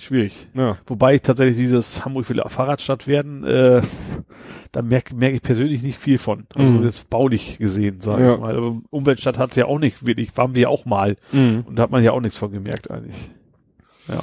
Schwierig. 0.02 0.48
Ja. 0.54 0.78
Wobei 0.88 1.16
ich 1.16 1.22
tatsächlich 1.22 1.58
dieses 1.58 2.06
Hamburg 2.06 2.30
will 2.30 2.42
Fahrradstadt 2.48 3.06
werden, 3.08 3.44
äh, 3.44 3.82
da 4.72 4.82
merke 4.82 5.16
merke 5.16 5.36
ich 5.36 5.42
persönlich 5.42 5.84
nicht 5.84 5.98
viel 5.98 6.18
von. 6.18 6.46
Also 6.56 6.70
Mhm. 6.72 6.84
jetzt 6.84 7.10
baulich 7.10 7.58
gesehen, 7.58 8.02
sage 8.02 8.24
Ja. 8.24 8.34
ich 8.36 8.40
mal. 8.40 8.56
Aber 8.56 8.80
Umweltstadt 8.90 9.38
hat 9.38 9.52
es 9.52 9.56
ja 9.58 9.66
auch 9.66 9.80
nicht 9.80 10.06
wirklich, 10.06 10.36
waren 10.38 10.56
wir 10.56 10.64
ja 10.64 10.68
auch 10.70 10.86
mal. 10.86 11.18
Mhm. 11.32 11.64
Und 11.68 11.76
da 11.76 11.84
hat 11.84 11.92
man 11.92 12.04
ja 12.04 12.12
auch 12.14 12.22
nichts 12.22 12.38
von 12.38 12.52
gemerkt 12.52 12.90
eigentlich. 12.90 13.18
Ja. 14.08 14.22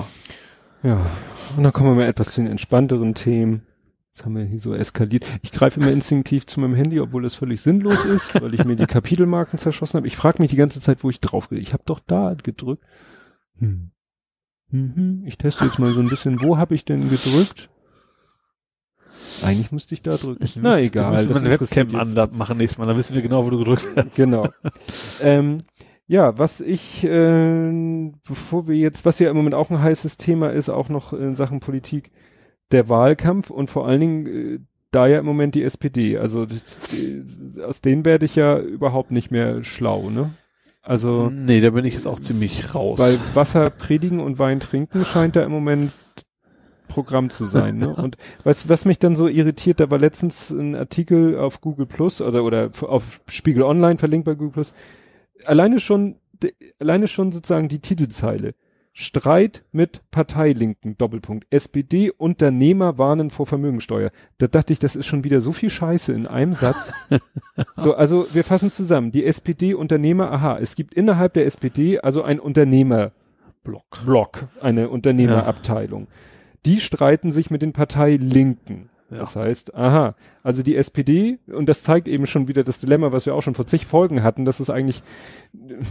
Ja. 0.82 1.06
Und 1.56 1.62
dann 1.62 1.72
kommen 1.72 1.90
wir 1.90 1.96
mal 2.02 2.08
etwas 2.08 2.32
zu 2.32 2.40
den 2.40 2.50
entspannteren 2.50 3.14
Themen. 3.14 3.62
Jetzt 4.14 4.24
haben 4.24 4.34
wir 4.36 4.44
hier 4.44 4.60
so 4.60 4.72
eskaliert. 4.74 5.26
Ich 5.42 5.52
greife 5.52 5.78
immer 5.78 5.90
instinktiv 5.90 6.46
zu 6.46 6.58
meinem 6.60 6.74
Handy, 6.74 7.00
obwohl 7.00 7.22
das 7.22 7.34
völlig 7.34 7.60
sinnlos 7.60 8.02
ist, 8.06 8.40
weil 8.40 8.54
ich 8.54 8.64
mir 8.64 8.76
die 8.76 8.86
Kapitelmarken 8.86 9.58
zerschossen 9.58 9.98
habe. 9.98 10.06
Ich 10.06 10.16
frage 10.16 10.40
mich 10.40 10.50
die 10.50 10.56
ganze 10.56 10.80
Zeit, 10.80 11.04
wo 11.04 11.10
ich 11.10 11.20
drauf 11.20 11.50
gehe. 11.50 11.58
Ich 11.58 11.74
habe 11.74 11.82
doch 11.84 12.00
da 12.00 12.34
gedrückt. 12.42 12.82
Hm. 13.58 13.90
Mhm. 14.70 15.22
Ich 15.26 15.38
teste 15.38 15.64
jetzt 15.64 15.78
mal 15.78 15.92
so 15.92 16.00
ein 16.00 16.08
bisschen, 16.08 16.42
wo 16.42 16.58
habe 16.58 16.74
ich 16.74 16.84
denn 16.84 17.08
gedrückt? 17.08 17.70
Eigentlich 19.42 19.70
müsste 19.72 19.94
ich 19.94 20.02
da 20.02 20.16
drücken. 20.16 20.44
Na 20.62 20.80
egal. 20.80 21.12
Wir 21.12 21.18
müssen 21.18 21.28
das 21.28 21.42
mal 21.42 21.50
eine 21.50 21.60
Webcam 21.60 21.94
an 21.96 22.36
machen 22.36 22.58
nächstes 22.58 22.78
Mal, 22.78 22.86
dann 22.86 22.96
wissen 22.96 23.14
wir 23.14 23.22
genau, 23.22 23.44
wo 23.44 23.50
du 23.50 23.58
gedrückt 23.58 23.86
hast. 23.94 24.14
Genau. 24.14 24.48
ähm, 25.22 25.58
ja, 26.06 26.38
was 26.38 26.60
ich, 26.60 27.04
äh, 27.04 28.10
bevor 28.26 28.68
wir 28.68 28.76
jetzt, 28.76 29.04
was 29.04 29.18
ja 29.18 29.30
im 29.30 29.36
Moment 29.36 29.54
auch 29.54 29.70
ein 29.70 29.82
heißes 29.82 30.16
Thema 30.16 30.50
ist, 30.50 30.68
auch 30.68 30.88
noch 30.88 31.12
in 31.12 31.34
Sachen 31.34 31.60
Politik, 31.60 32.10
der 32.70 32.88
Wahlkampf 32.88 33.50
und 33.50 33.70
vor 33.70 33.86
allen 33.86 34.00
Dingen 34.00 34.26
äh, 34.26 34.58
da 34.90 35.06
ja 35.06 35.18
im 35.18 35.26
Moment 35.26 35.54
die 35.54 35.62
SPD. 35.62 36.16
Also 36.18 36.46
das, 36.46 36.80
äh, 36.92 37.62
aus 37.62 37.80
denen 37.80 38.04
werde 38.04 38.24
ich 38.24 38.36
ja 38.36 38.58
überhaupt 38.58 39.10
nicht 39.10 39.30
mehr 39.30 39.64
schlau, 39.64 40.10
ne? 40.10 40.30
Also. 40.86 41.30
Nee, 41.30 41.60
da 41.60 41.70
bin 41.70 41.84
ich 41.84 41.94
jetzt 41.94 42.06
auch 42.06 42.20
ziemlich 42.20 42.74
raus. 42.74 42.98
Weil 42.98 43.18
Wasser 43.34 43.70
predigen 43.70 44.20
und 44.20 44.38
Wein 44.38 44.60
trinken 44.60 45.04
scheint 45.04 45.34
da 45.34 45.42
im 45.42 45.50
Moment 45.50 45.92
Programm 46.86 47.28
zu 47.28 47.46
sein. 47.46 47.78
Ne? 47.78 47.92
Und 47.96 48.16
weißt 48.44 48.64
du, 48.64 48.68
was 48.68 48.84
mich 48.84 49.00
dann 49.00 49.16
so 49.16 49.26
irritiert, 49.26 49.80
da 49.80 49.90
war 49.90 49.98
letztens 49.98 50.50
ein 50.50 50.76
Artikel 50.76 51.36
auf 51.38 51.60
Google 51.60 51.86
Plus 51.86 52.20
oder, 52.20 52.44
oder 52.44 52.70
auf 52.82 53.20
Spiegel 53.26 53.64
Online 53.64 53.98
verlinkt 53.98 54.26
bei 54.26 54.34
Google 54.34 54.52
Plus. 54.52 54.72
Alleine 55.44 55.80
schon, 55.80 56.20
de, 56.40 56.54
alleine 56.78 57.08
schon 57.08 57.32
sozusagen 57.32 57.66
die 57.66 57.80
Titelzeile. 57.80 58.54
Streit 58.98 59.62
mit 59.72 60.00
Parteilinken, 60.10 60.96
Doppelpunkt. 60.96 61.46
SPD 61.50 62.10
Unternehmer 62.10 62.96
warnen 62.96 63.28
vor 63.28 63.44
Vermögensteuer. 63.44 64.10
Da 64.38 64.46
dachte 64.46 64.72
ich, 64.72 64.78
das 64.78 64.96
ist 64.96 65.04
schon 65.04 65.22
wieder 65.22 65.42
so 65.42 65.52
viel 65.52 65.68
Scheiße 65.68 66.14
in 66.14 66.26
einem 66.26 66.54
Satz. 66.54 66.94
so, 67.76 67.94
also 67.94 68.26
wir 68.32 68.42
fassen 68.42 68.70
zusammen. 68.70 69.12
Die 69.12 69.26
SPD 69.26 69.74
Unternehmer, 69.74 70.32
aha, 70.32 70.58
es 70.58 70.76
gibt 70.76 70.94
innerhalb 70.94 71.34
der 71.34 71.44
SPD 71.44 72.00
also 72.00 72.22
ein 72.22 72.40
Unternehmerblock, 72.40 74.06
Block, 74.06 74.48
eine 74.62 74.88
Unternehmerabteilung. 74.88 76.04
Ja. 76.04 76.08
Die 76.64 76.80
streiten 76.80 77.32
sich 77.32 77.50
mit 77.50 77.60
den 77.60 77.74
Parteilinken. 77.74 78.88
Ja. 79.10 79.18
Das 79.18 79.36
heißt, 79.36 79.74
aha, 79.74 80.14
also 80.42 80.62
die 80.62 80.74
SPD, 80.74 81.38
und 81.48 81.68
das 81.68 81.82
zeigt 81.82 82.08
eben 82.08 82.24
schon 82.24 82.48
wieder 82.48 82.64
das 82.64 82.80
Dilemma, 82.80 83.12
was 83.12 83.26
wir 83.26 83.34
auch 83.34 83.42
schon 83.42 83.54
vor 83.54 83.66
zig 83.66 83.84
Folgen 83.84 84.22
hatten, 84.22 84.46
dass 84.46 84.58
es 84.58 84.70
eigentlich, 84.70 85.02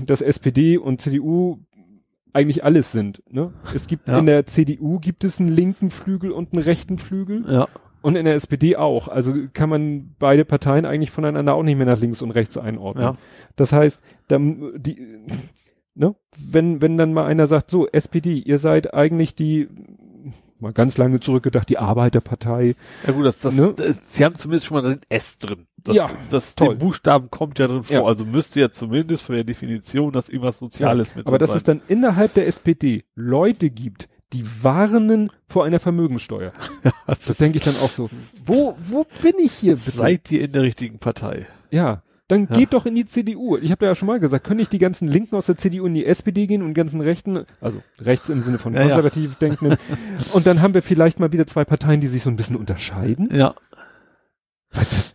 dass 0.04 0.22
SPD 0.22 0.80
und 0.80 1.02
CDU 1.02 1.60
eigentlich 2.36 2.64
alles 2.64 2.92
sind. 2.92 3.24
Ne? 3.30 3.54
Es 3.74 3.88
gibt 3.88 4.08
ja. 4.08 4.20
in 4.20 4.26
der 4.26 4.46
CDU 4.46 5.00
gibt 5.00 5.24
es 5.24 5.40
einen 5.40 5.50
linken 5.50 5.90
Flügel 5.90 6.32
und 6.32 6.54
einen 6.54 6.62
rechten 6.62 6.98
Flügel. 7.00 7.46
Ja. 7.50 7.68
Und 8.02 8.16
in 8.16 8.26
der 8.26 8.36
SPD 8.36 8.76
auch. 8.76 9.08
Also 9.08 9.34
kann 9.54 9.70
man 9.70 10.14
beide 10.20 10.46
Parteien 10.46 10.86
eigentlich 10.86 11.10
voneinander 11.10 11.56
auch 11.56 11.64
nicht 11.64 11.78
mehr 11.78 11.88
nach 11.88 12.00
links 12.00 12.22
und 12.22 12.32
rechts 12.32 12.58
einordnen. 12.58 13.04
Ja. 13.04 13.18
Das 13.56 13.72
heißt, 13.72 14.04
dann 14.28 14.74
die, 14.76 15.00
ne, 15.96 16.14
wenn, 16.38 16.82
wenn 16.82 16.98
dann 16.98 17.14
mal 17.14 17.26
einer 17.26 17.48
sagt, 17.48 17.72
so, 17.72 17.88
SPD, 17.88 18.38
ihr 18.38 18.60
seid 18.60 18.94
eigentlich 18.94 19.34
die 19.34 19.70
mal 20.60 20.74
ganz 20.74 20.98
lange 20.98 21.20
zurückgedacht, 21.20 21.70
die 21.70 21.78
Arbeiterpartei. 21.78 22.76
Ja 23.08 23.14
gut, 23.14 23.26
das, 23.26 23.40
das, 23.40 23.56
ne? 23.56 23.74
das, 23.76 24.14
sie 24.14 24.24
haben 24.26 24.36
zumindest 24.36 24.68
schon 24.68 24.82
mal 24.82 24.96
den 24.96 25.02
S 25.10 25.38
drin. 25.38 25.68
Das, 25.86 25.96
ja, 25.96 26.10
das, 26.32 26.56
toll. 26.56 26.76
Buchstaben 26.76 27.30
kommt 27.30 27.60
ja 27.60 27.68
drin 27.68 27.84
vor. 27.84 27.96
Ja. 27.96 28.04
Also 28.04 28.26
müsste 28.26 28.60
ja 28.60 28.72
zumindest 28.72 29.22
von 29.22 29.36
der 29.36 29.44
Definition 29.44 30.12
das 30.12 30.30
irgendwas 30.30 30.58
Soziales 30.58 31.12
ja, 31.12 31.18
mit 31.18 31.28
Aber 31.28 31.38
dass 31.38 31.52
sein. 31.52 31.58
es 31.58 31.64
dann 31.64 31.82
innerhalb 31.88 32.34
der 32.34 32.48
SPD 32.48 33.04
Leute 33.14 33.70
gibt, 33.70 34.10
die 34.34 34.44
warnen 34.64 35.32
vor 35.48 35.64
einer 35.64 35.80
Vermögensteuer. 35.80 36.52
Ja, 36.84 36.92
das, 37.08 37.20
das 37.20 37.38
denke 37.38 37.58
ich 37.58 37.64
dann 37.64 37.78
auch 37.78 37.90
so. 37.90 38.10
Wo, 38.46 38.78
wo 38.80 39.06
bin 39.22 39.36
ich 39.40 39.54
hier 39.54 39.76
bitte? 39.76 39.98
Seid 39.98 40.32
ihr 40.32 40.42
in 40.42 40.52
der 40.52 40.62
richtigen 40.62 41.00
Partei? 41.00 41.48
Ja. 41.72 42.04
Dann 42.28 42.48
ja. 42.50 42.56
geht 42.58 42.74
doch 42.74 42.88
in 42.88 42.96
die 42.96 43.06
CDU. 43.06 43.58
Ich 43.58 43.72
habe 43.72 43.86
ja 43.86 43.94
schon 43.94 44.08
mal 44.08 44.20
gesagt, 44.20 44.46
können 44.46 44.58
nicht 44.58 44.72
die 44.72 44.80
ganzen 44.80 45.08
Linken 45.08 45.36
aus 45.36 45.46
der 45.46 45.58
CDU 45.58 45.86
in 45.86 45.94
die 45.94 46.06
SPD 46.06 46.48
gehen 46.48 46.64
und 46.64 46.74
ganzen 46.74 47.02
Rechten, 47.02 47.46
also 47.62 47.84
rechts 48.00 48.30
im 48.30 48.42
Sinne 48.42 48.58
von 48.58 48.74
ja, 48.74 48.82
konservativ 48.82 49.32
ja. 49.32 49.48
denkenden. 49.48 49.78
und 50.34 50.48
dann 50.48 50.62
haben 50.62 50.74
wir 50.74 50.82
vielleicht 50.82 51.20
mal 51.20 51.32
wieder 51.32 51.46
zwei 51.46 51.66
Parteien, 51.66 52.00
die 52.00 52.08
sich 52.08 52.24
so 52.24 52.32
ein 52.32 52.36
bisschen 52.36 52.56
unterscheiden. 52.56 53.30
Ja. 53.32 53.54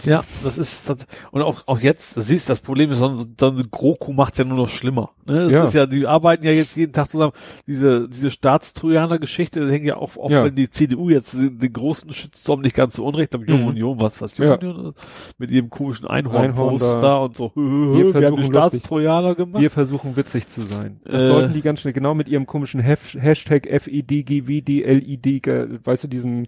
Ja, 0.04 0.24
das 0.42 0.58
ist 0.58 0.88
das, 0.88 1.06
und 1.30 1.42
auch 1.42 1.62
auch 1.66 1.78
jetzt, 1.80 2.16
das 2.16 2.28
siehst 2.28 2.48
das 2.48 2.60
Problem 2.60 2.90
ist, 2.90 2.98
so 2.98 3.08
ein, 3.08 3.34
so 3.38 3.48
ein 3.48 3.68
GroKo 3.70 4.12
macht's 4.12 4.38
ja 4.38 4.44
nur 4.44 4.56
noch 4.56 4.68
schlimmer. 4.68 5.10
Ne? 5.26 5.44
Das 5.44 5.52
ja. 5.52 5.64
ist 5.64 5.74
ja, 5.74 5.86
die 5.86 6.06
arbeiten 6.06 6.44
ja 6.44 6.52
jetzt 6.52 6.76
jeden 6.76 6.92
Tag 6.92 7.08
zusammen. 7.08 7.32
Diese 7.66 8.08
diese 8.08 8.30
Staatstrojaner-Geschichte, 8.30 9.70
hängt 9.70 9.84
ja 9.84 9.96
auch, 9.96 10.16
auch 10.16 10.30
ja. 10.30 10.44
wenn 10.44 10.54
die 10.54 10.70
CDU 10.70 11.10
jetzt 11.10 11.34
den, 11.34 11.58
den 11.58 11.72
großen 11.72 12.12
Shitstorm 12.12 12.60
nicht 12.60 12.76
ganz 12.76 12.96
so 12.96 13.04
unrecht, 13.04 13.34
aber 13.34 13.44
Junge 13.44 13.62
mhm. 13.62 13.68
Union, 13.68 14.00
was 14.00 14.20
was 14.20 14.36
Junge 14.38 14.50
ja. 14.50 14.56
Union 14.56 14.94
mit 15.38 15.50
ihrem 15.50 15.70
komischen 15.70 16.06
Einhorn-Poster 16.06 16.98
Einhorn 16.98 17.24
und 17.24 17.36
so, 17.36 17.52
hö, 17.54 17.60
hö, 17.70 18.14
wir, 18.14 18.20
wir 18.20 18.26
haben 18.28 18.42
Staatstrojaner 18.44 19.34
gemacht. 19.34 19.60
Wir 19.60 19.70
versuchen 19.70 20.16
witzig 20.16 20.48
zu 20.48 20.62
sein. 20.62 21.00
Das 21.04 21.22
äh, 21.22 21.26
sollten 21.26 21.54
die 21.54 21.62
ganz 21.62 21.80
schnell 21.80 21.92
genau 21.92 22.14
mit 22.14 22.28
ihrem 22.28 22.46
komischen 22.46 22.80
Hashtag 22.80 23.68
FIDGWDLID, 23.68 25.46
weißt 25.84 26.04
du, 26.04 26.08
diesen 26.08 26.46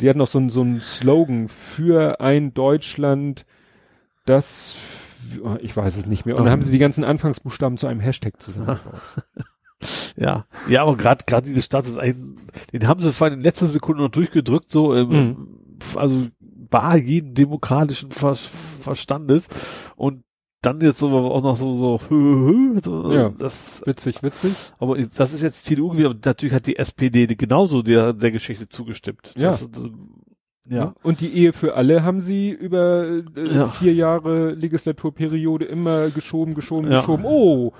die 0.00 0.08
hat 0.08 0.16
noch 0.16 0.26
so, 0.26 0.48
so 0.48 0.62
einen 0.62 0.80
Slogan 0.80 1.48
für 1.48 2.20
ein 2.20 2.54
Deutschland, 2.54 3.44
das, 4.24 4.78
ich 5.60 5.76
weiß 5.76 5.96
es 5.96 6.06
nicht 6.06 6.26
mehr. 6.26 6.36
Und 6.36 6.44
dann 6.44 6.52
haben 6.52 6.62
sie 6.62 6.70
die 6.70 6.78
ganzen 6.78 7.04
Anfangsbuchstaben 7.04 7.78
zu 7.78 7.86
einem 7.86 8.00
Hashtag 8.00 8.40
zusammengebaut. 8.40 9.00
Ja, 10.16 10.46
ja, 10.68 10.82
aber 10.82 10.96
gerade 10.96 11.24
gerade 11.24 11.46
diese 11.46 11.62
Stadt 11.62 11.86
ist 11.86 11.96
eigentlich, 11.96 12.36
den 12.72 12.88
haben 12.88 13.00
sie 13.00 13.12
vor 13.12 13.28
in 13.28 13.40
letzter 13.40 13.68
Sekunde 13.68 14.02
noch 14.02 14.10
durchgedrückt, 14.10 14.72
so, 14.72 14.92
ähm, 14.92 15.08
mhm. 15.08 15.48
also 15.94 16.26
war 16.68 16.96
jeden 16.96 17.34
demokratischen 17.34 18.10
Ver 18.10 18.34
Verstandes 18.34 19.46
und 19.94 20.24
dann 20.62 20.80
jetzt 20.80 20.98
so 20.98 21.08
auch 21.10 21.42
noch 21.42 21.56
so 21.56 21.74
so, 21.74 22.00
so 22.82 23.12
ja, 23.12 23.28
das 23.30 23.82
witzig 23.86 24.22
witzig 24.22 24.54
aber 24.78 24.98
das 24.98 25.32
ist 25.32 25.42
jetzt 25.42 25.64
CDU 25.64 25.90
gewesen 25.90 26.06
aber 26.06 26.18
natürlich 26.24 26.54
hat 26.54 26.66
die 26.66 26.76
SPD 26.76 27.26
genauso 27.26 27.82
der 27.82 28.12
der 28.12 28.32
Geschichte 28.32 28.68
zugestimmt 28.68 29.32
ja 29.36 29.48
das, 29.48 29.70
das, 29.70 29.88
ja 30.68 30.94
und 31.02 31.20
die 31.20 31.32
Ehe 31.32 31.52
für 31.52 31.74
alle 31.74 32.02
haben 32.02 32.20
sie 32.20 32.50
über 32.50 33.22
äh, 33.36 33.54
ja. 33.54 33.68
vier 33.68 33.94
Jahre 33.94 34.52
Legislaturperiode 34.52 35.64
immer 35.64 36.10
geschoben 36.10 36.54
geschoben 36.54 36.90
ja. 36.90 37.00
geschoben 37.00 37.24
oh 37.24 37.72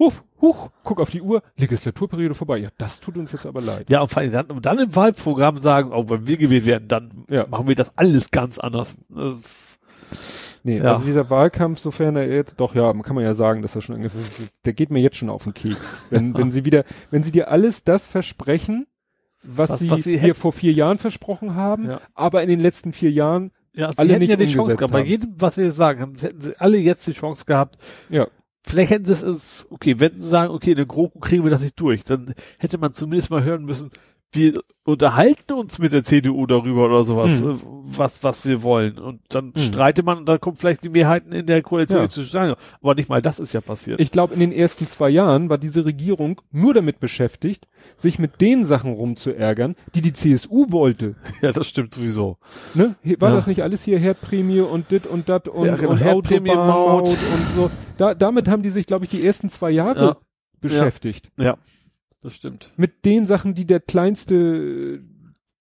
Huch, 0.00 0.14
huch, 0.40 0.70
guck 0.82 0.98
auf 0.98 1.10
die 1.10 1.20
Uhr, 1.20 1.42
Legislaturperiode 1.58 2.34
vorbei. 2.34 2.56
Ja, 2.56 2.70
das 2.78 3.00
tut 3.00 3.18
uns 3.18 3.32
jetzt 3.32 3.44
aber 3.44 3.60
leid. 3.60 3.90
Ja, 3.90 4.00
und 4.00 4.08
vor 4.08 4.22
allem 4.22 4.32
dann, 4.32 4.62
dann 4.62 4.78
im 4.78 4.96
Wahlprogramm 4.96 5.60
sagen, 5.60 5.92
oh, 5.92 6.08
wenn 6.08 6.26
wir 6.26 6.38
gewählt 6.38 6.64
werden, 6.64 6.88
dann 6.88 7.26
ja. 7.28 7.46
machen 7.46 7.68
wir 7.68 7.74
das 7.74 7.92
alles 7.98 8.30
ganz 8.30 8.58
anders. 8.58 8.96
Das 9.10 9.78
Nee, 10.62 10.78
ja. 10.78 10.92
also 10.92 11.04
dieser 11.04 11.30
Wahlkampf, 11.30 11.78
sofern 11.78 12.16
er 12.16 12.28
jetzt, 12.28 12.54
doch 12.58 12.74
ja, 12.74 12.92
kann 12.92 13.14
man 13.14 13.24
ja 13.24 13.34
sagen, 13.34 13.62
dass 13.62 13.74
er 13.74 13.82
schon 13.82 13.96
ungefähr, 13.96 14.20
der 14.64 14.72
geht 14.72 14.90
mir 14.90 15.00
jetzt 15.00 15.16
schon 15.16 15.30
auf 15.30 15.44
den 15.44 15.54
Keks. 15.54 16.04
Wenn, 16.10 16.36
wenn 16.36 16.50
sie 16.50 16.64
wieder, 16.64 16.84
wenn 17.10 17.22
sie 17.22 17.32
dir 17.32 17.50
alles 17.50 17.84
das 17.84 18.08
versprechen, 18.08 18.86
was, 19.42 19.70
was 19.70 19.78
sie, 19.78 19.90
was 19.90 20.04
sie 20.04 20.18
dir 20.18 20.34
vor 20.34 20.52
vier 20.52 20.72
Jahren 20.72 20.98
versprochen 20.98 21.54
haben, 21.54 21.88
ja. 21.88 22.00
aber 22.14 22.42
in 22.42 22.48
den 22.48 22.60
letzten 22.60 22.92
vier 22.92 23.10
Jahren 23.10 23.52
ja, 23.72 23.90
alle 23.96 24.18
nicht 24.18 24.30
ja 24.30 24.36
die 24.36 24.52
Chance 24.52 24.76
gehabt. 24.76 24.92
Bei 24.92 25.02
jedem, 25.02 25.34
was 25.36 25.54
sie 25.54 25.62
jetzt 25.62 25.76
sagen, 25.76 26.14
hätten 26.20 26.40
sie 26.40 26.60
alle 26.60 26.76
jetzt 26.76 27.06
die 27.06 27.12
Chance 27.12 27.44
gehabt. 27.46 27.78
Ja. 28.08 28.26
Vielleicht 28.62 28.90
hätten 28.90 29.06
sie 29.06 29.26
es, 29.26 29.66
okay, 29.70 29.98
wenn 29.98 30.16
sie 30.16 30.26
sagen, 30.26 30.52
okay, 30.52 30.70
in 30.70 30.76
der 30.76 30.86
GroKo 30.86 31.18
kriegen 31.18 31.44
wir 31.44 31.50
das 31.50 31.62
nicht 31.62 31.80
durch, 31.80 32.04
dann 32.04 32.34
hätte 32.58 32.76
man 32.76 32.92
zumindest 32.92 33.30
mal 33.30 33.42
hören 33.42 33.64
müssen, 33.64 33.90
wir 34.32 34.62
unterhalten 34.84 35.52
uns 35.52 35.78
mit 35.78 35.92
der 35.92 36.04
CDU 36.04 36.46
darüber 36.46 36.86
oder 36.86 37.04
sowas, 37.04 37.40
hm. 37.40 37.60
was, 37.62 38.22
was 38.22 38.46
wir 38.46 38.62
wollen. 38.62 38.98
Und 38.98 39.20
dann 39.28 39.52
hm. 39.54 39.62
streitet 39.62 40.04
man 40.04 40.18
und 40.18 40.26
dann 40.26 40.40
kommt 40.40 40.58
vielleicht 40.58 40.84
die 40.84 40.88
Mehrheiten 40.88 41.32
in 41.32 41.46
der 41.46 41.62
Koalition 41.62 42.02
ja. 42.02 42.08
zustande. 42.08 42.56
Aber 42.80 42.94
nicht 42.94 43.08
mal 43.08 43.20
das 43.20 43.38
ist 43.38 43.52
ja 43.52 43.60
passiert. 43.60 44.00
Ich 44.00 44.10
glaube, 44.10 44.34
in 44.34 44.40
den 44.40 44.52
ersten 44.52 44.86
zwei 44.86 45.10
Jahren 45.10 45.48
war 45.48 45.58
diese 45.58 45.84
Regierung 45.84 46.40
nur 46.50 46.74
damit 46.74 47.00
beschäftigt, 47.00 47.66
sich 47.96 48.18
mit 48.18 48.40
den 48.40 48.64
Sachen 48.64 48.92
rumzuärgern, 48.92 49.74
die 49.94 50.00
die 50.00 50.12
CSU 50.12 50.66
wollte. 50.70 51.16
Ja, 51.42 51.52
das 51.52 51.68
stimmt 51.68 51.94
sowieso. 51.94 52.36
Ne? 52.74 52.96
War 53.18 53.30
ja. 53.30 53.36
das 53.36 53.46
nicht 53.46 53.62
alles 53.62 53.82
hier 53.84 53.98
Herdprämie 53.98 54.60
und 54.60 54.90
dit 54.90 55.06
und 55.06 55.28
dat 55.30 55.48
und, 55.48 55.66
ja, 55.66 55.76
genau. 55.76 55.92
und 55.92 56.02
Autobahnmaut 56.02 57.08
und 57.08 57.56
so. 57.56 57.70
Da, 57.96 58.14
damit 58.14 58.46
haben 58.46 58.62
die 58.62 58.68
sich, 58.68 58.86
glaube 58.86 59.06
ich, 59.06 59.10
die 59.10 59.24
ersten 59.24 59.48
zwei 59.48 59.70
Jahre 59.70 60.04
ja. 60.04 60.16
beschäftigt. 60.60 61.30
ja 61.38 61.56
das 62.22 62.34
stimmt. 62.34 62.72
Mit 62.76 63.04
den 63.04 63.26
Sachen, 63.26 63.54
die 63.54 63.66
der 63.66 63.80
kleinste 63.80 65.02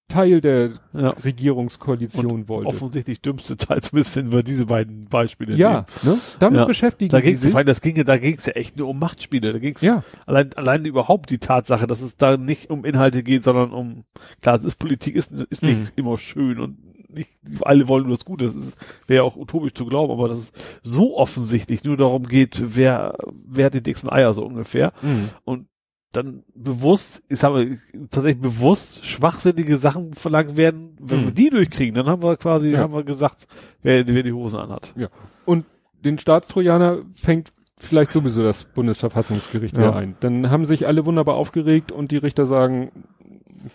Teil 0.09 0.41
der 0.41 0.71
ja. 0.93 1.09
Regierungskoalition 1.11 2.25
Und 2.25 2.49
wollte. 2.49 2.67
Offensichtlich 2.67 3.21
dümmste 3.21 3.55
Teil, 3.57 3.81
zumindest 3.81 4.11
finden 4.11 4.31
wir 4.31 4.43
diese 4.43 4.65
beiden 4.65 5.05
Beispiele. 5.05 5.55
Ja, 5.55 5.85
ne? 6.01 6.19
damit 6.39 6.59
ja. 6.59 6.65
beschäftigen 6.65 7.09
da 7.09 7.21
ging's, 7.21 7.41
sich. 7.41 7.53
Das 7.53 7.79
ging, 7.79 8.03
da 8.03 8.17
ging 8.17 8.35
es 8.35 8.45
ja 8.47 8.53
echt 8.53 8.75
nur 8.75 8.89
um 8.89 8.99
Machtspiele. 8.99 9.53
Da 9.53 9.59
ging 9.59 9.75
es 9.75 9.81
ja. 9.81 10.03
allein, 10.25 10.51
allein 10.53 10.85
überhaupt 10.85 11.29
die 11.29 11.38
Tatsache, 11.38 11.88
dass 11.88 12.01
es 12.01 12.17
da 12.17 12.38
nicht 12.38 12.71
um 12.71 12.85
Inhalte 12.85 13.23
geht, 13.23 13.43
sondern 13.43 13.71
um, 13.71 14.03
klar, 14.41 14.55
es 14.55 14.63
ist 14.63 14.77
Politik, 14.77 15.15
ist, 15.15 15.31
ist 15.31 15.61
nicht 15.63 15.79
mhm. 15.79 15.89
immer 15.95 16.17
schön 16.17 16.59
und 16.59 16.77
nicht, 17.11 17.31
alle 17.61 17.88
wollen 17.88 18.03
nur 18.03 18.15
das 18.15 18.25
Gute. 18.25 18.45
Das 18.45 18.75
wäre 19.07 19.23
auch 19.23 19.35
utopisch 19.35 19.73
zu 19.73 19.85
glauben, 19.85 20.11
aber 20.11 20.27
dass 20.27 20.38
es 20.38 20.51
so 20.81 21.17
offensichtlich 21.17 21.83
nur 21.83 21.97
darum 21.97 22.27
geht, 22.27 22.75
wer, 22.75 23.15
wer 23.45 23.67
hat 23.67 23.73
die 23.75 23.83
dicksten 23.83 24.09
Eier 24.09 24.33
so 24.33 24.43
ungefähr. 24.43 24.91
Mhm. 25.01 25.29
Und 25.43 25.68
dann 26.11 26.43
bewusst, 26.55 27.21
ich 27.29 27.39
sage 27.39 27.77
tatsächlich 28.09 28.41
bewusst 28.41 29.05
schwachsinnige 29.05 29.77
Sachen 29.77 30.13
verlangt 30.13 30.57
werden, 30.57 30.97
wenn 30.99 31.21
mhm. 31.21 31.25
wir 31.25 31.31
die 31.31 31.49
durchkriegen, 31.49 31.95
dann 31.95 32.07
haben 32.07 32.23
wir 32.23 32.35
quasi, 32.38 32.71
ja. 32.71 32.79
haben 32.79 32.93
wir 32.93 33.03
gesagt, 33.03 33.47
wer, 33.83 34.07
wer 34.07 34.23
die 34.23 34.33
Hosen 34.33 34.59
anhat. 34.59 34.93
Ja. 34.97 35.07
Und 35.45 35.65
den 36.03 36.17
Staatstrojaner 36.17 36.99
fängt 37.13 37.51
vielleicht 37.77 38.11
sowieso 38.11 38.43
das 38.43 38.65
Bundesverfassungsgericht 38.65 39.77
ja. 39.77 39.83
wieder 39.83 39.95
ein. 39.95 40.15
Dann 40.19 40.49
haben 40.49 40.65
sich 40.65 40.88
alle 40.88 41.05
wunderbar 41.05 41.35
aufgeregt 41.35 41.91
und 41.91 42.11
die 42.11 42.17
Richter 42.17 42.45
sagen, 42.45 42.91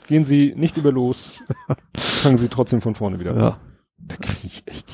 gehen 0.08 0.24
Sie 0.24 0.54
nicht 0.56 0.76
über 0.76 0.90
los, 0.90 1.40
fangen 1.96 2.36
Sie 2.36 2.48
trotzdem 2.48 2.80
von 2.80 2.94
vorne 2.94 3.20
wieder 3.20 3.32
an. 3.32 3.38
Ja. 3.38 3.60
Da 3.98 4.16
kriege 4.16 4.46
ich 4.46 4.62
echt 4.66 4.86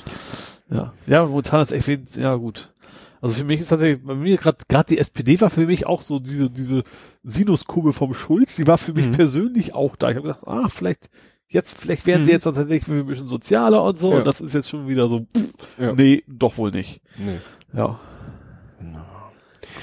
Ja. 0.70 0.92
Ja, 1.06 1.24
momentan 1.24 1.62
ist 1.62 1.72
echt, 1.72 2.16
ja 2.16 2.34
gut. 2.36 2.72
Also 3.20 3.34
für 3.36 3.44
mich 3.44 3.60
ist 3.60 3.68
tatsächlich, 3.68 4.04
bei 4.04 4.14
mir 4.14 4.36
gerade 4.36 4.58
gerade 4.68 4.88
die 4.88 4.98
SPD 4.98 5.40
war 5.40 5.50
für 5.50 5.66
mich 5.66 5.86
auch 5.86 6.02
so 6.02 6.18
diese 6.18 6.50
diese 6.50 6.84
Sinuskurve 7.22 7.92
vom 7.92 8.14
Schulz, 8.14 8.56
die 8.56 8.66
war 8.66 8.78
für 8.78 8.94
mich 8.94 9.08
mhm. 9.08 9.12
persönlich 9.12 9.74
auch 9.74 9.96
da. 9.96 10.10
Ich 10.10 10.16
habe 10.16 10.28
gedacht, 10.28 10.46
ah, 10.46 10.68
vielleicht 10.68 11.10
jetzt 11.48 11.78
vielleicht 11.78 12.06
werden 12.06 12.22
mhm. 12.22 12.24
sie 12.24 12.30
jetzt 12.32 12.44
tatsächlich 12.44 12.88
ein 12.88 13.06
bisschen 13.06 13.26
sozialer 13.26 13.82
und 13.82 13.98
so 13.98 14.12
ja. 14.12 14.18
und 14.18 14.26
das 14.26 14.40
ist 14.40 14.54
jetzt 14.54 14.70
schon 14.70 14.88
wieder 14.88 15.08
so 15.08 15.26
pff, 15.36 15.52
ja. 15.78 15.92
nee, 15.92 16.22
doch 16.26 16.56
wohl 16.56 16.70
nicht. 16.70 17.02
Nee. 17.18 17.38
Ja. 17.74 18.00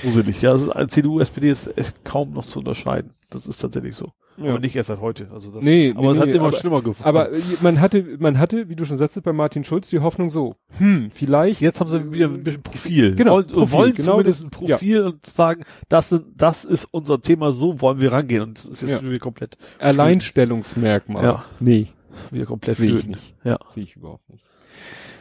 Gruselig. 0.01 0.41
Ja, 0.41 0.51
also 0.51 0.72
CDU, 0.88 1.19
SPD 1.19 1.49
ist, 1.49 1.67
ist 1.67 2.03
kaum 2.03 2.33
noch 2.33 2.45
zu 2.45 2.59
unterscheiden. 2.59 3.14
Das 3.30 3.48
ist 3.48 3.57
tatsächlich 3.57 3.95
so. 3.95 4.11
Ja. 4.40 4.51
Aber 4.51 4.59
nicht 4.59 4.75
erst 4.75 4.88
seit 4.88 5.01
heute. 5.01 5.30
Also 5.33 5.49
das, 5.49 5.64
Nee, 5.64 5.91
aber 5.95 6.01
nee, 6.01 6.11
es 6.11 6.19
hat 6.19 6.27
nee, 6.27 6.33
immer 6.33 6.48
aber- 6.49 6.57
schlimmer 6.57 6.82
gefunden. 6.83 7.09
Aber 7.09 7.30
man 7.61 7.82
hatte, 7.82 8.17
man 8.19 8.38
hatte, 8.38 8.69
wie 8.69 8.75
du 8.75 8.85
schon 8.85 8.98
sagtest, 8.98 9.24
bei 9.25 9.33
Martin 9.33 9.64
Schulz 9.64 9.90
die 9.90 9.99
Hoffnung 9.99 10.30
so, 10.30 10.56
hm, 10.77 11.09
vielleicht. 11.11 11.59
jetzt 11.59 11.80
haben 11.80 11.90
sie 11.90 12.11
wieder 12.14 12.27
ein 12.27 12.43
bisschen 12.43 12.61
Profil. 12.61 13.16
Genau, 13.16 13.35
wollen, 13.38 13.48
Profil, 13.48 13.72
wollen 13.72 13.93
genau 13.95 14.11
zumindest 14.11 14.41
das- 14.41 14.48
ein 14.48 14.51
Profil 14.51 15.01
und 15.03 15.25
sagen, 15.25 15.64
das, 15.90 16.09
sind, 16.09 16.25
das 16.35 16.66
ist 16.66 16.85
unser 16.91 17.19
Thema, 17.22 17.51
so 17.51 17.82
wollen 17.82 17.99
wir 17.99 18.11
rangehen. 18.11 18.41
Und 18.43 18.59
es 18.59 18.66
ist 18.66 18.82
jetzt 18.90 19.01
Ja. 19.01 19.07
wieder 19.09 19.17
komplett, 19.19 19.57
Alleinstellungsmerkmal. 19.80 21.24
Ja. 21.24 21.45
Nee, 21.59 21.88
wieder 22.32 22.45
komplett 22.45 22.77
sehe 22.77 22.93
ich 22.93 23.07
nicht. 23.07 23.33
Ja. 23.43 23.57
Sehe 23.69 23.83
ich 23.83 23.95
überhaupt 23.95 24.30
nicht. 24.30 24.43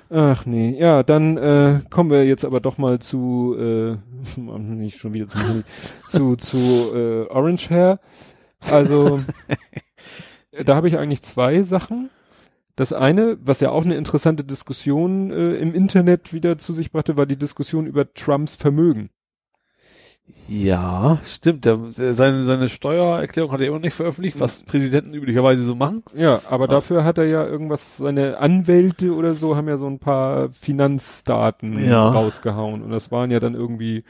Ach 0.09 0.47
nee, 0.47 0.79
ja, 0.79 1.03
dann 1.03 1.37
äh, 1.37 1.81
kommen 1.91 2.11
wir 2.11 2.25
jetzt 2.25 2.45
aber 2.45 2.61
doch 2.61 2.79
mal 2.79 3.01
zu, 3.01 3.57
äh, 3.59 3.97
nicht 4.41 4.99
schon 4.99 5.13
wieder 5.15 5.27
Handy, 5.35 5.65
zu, 6.07 6.37
zu 6.37 6.57
äh, 6.95 7.27
Orange 7.29 7.71
Hair. 7.71 7.99
Also, 8.71 9.19
da 10.65 10.75
habe 10.77 10.89
ich 10.89 10.99
eigentlich 10.99 11.23
zwei 11.23 11.63
Sachen. 11.63 12.11
Das 12.77 12.93
eine, 12.93 13.39
was 13.43 13.61
ja 13.61 13.71
auch 13.71 13.85
eine 13.85 13.95
interessante 13.97 14.45
Diskussion 14.45 15.31
äh, 15.31 15.55
im 15.55 15.75
Internet 15.75 16.33
wieder 16.35 16.59
zu 16.59 16.73
sich 16.75 16.93
brachte, 16.93 17.17
war 17.17 17.25
die 17.27 17.39
Diskussion 17.39 17.87
über 17.87 18.13
Trumps 18.13 18.55
Vermögen. 18.55 19.09
Ja, 20.49 21.21
stimmt. 21.25 21.65
Der, 21.65 21.79
seine, 21.89 22.45
seine 22.45 22.69
Steuererklärung 22.69 23.53
hat 23.53 23.61
er 23.61 23.69
immer 23.69 23.79
nicht 23.79 23.95
veröffentlicht, 23.95 24.41
was 24.41 24.65
Präsidenten 24.65 25.15
üblicherweise 25.15 25.63
so 25.63 25.75
machen. 25.77 26.03
Ja, 26.17 26.41
aber 26.51 26.65
Ah. 26.65 26.69
dafür 26.69 27.05
hat 27.05 27.19
er 27.19 27.27
ja 27.27 27.47
irgendwas, 27.47 27.97
seine 27.97 28.39
Anwälte 28.39 29.15
oder 29.15 29.35
so 29.35 29.57
haben 29.57 29.69
ja 29.69 29.77
so 29.79 29.87
ein 29.87 30.01
paar 30.01 30.49
Finanzdaten 30.51 31.79
Ja. 31.83 32.09
rausgehauen. 32.11 32.83
Und 32.83 32.91
das 32.91 33.13
waren 33.13 33.31
ja 33.31 33.39
dann 33.41 33.55
irgendwie 33.55 34.03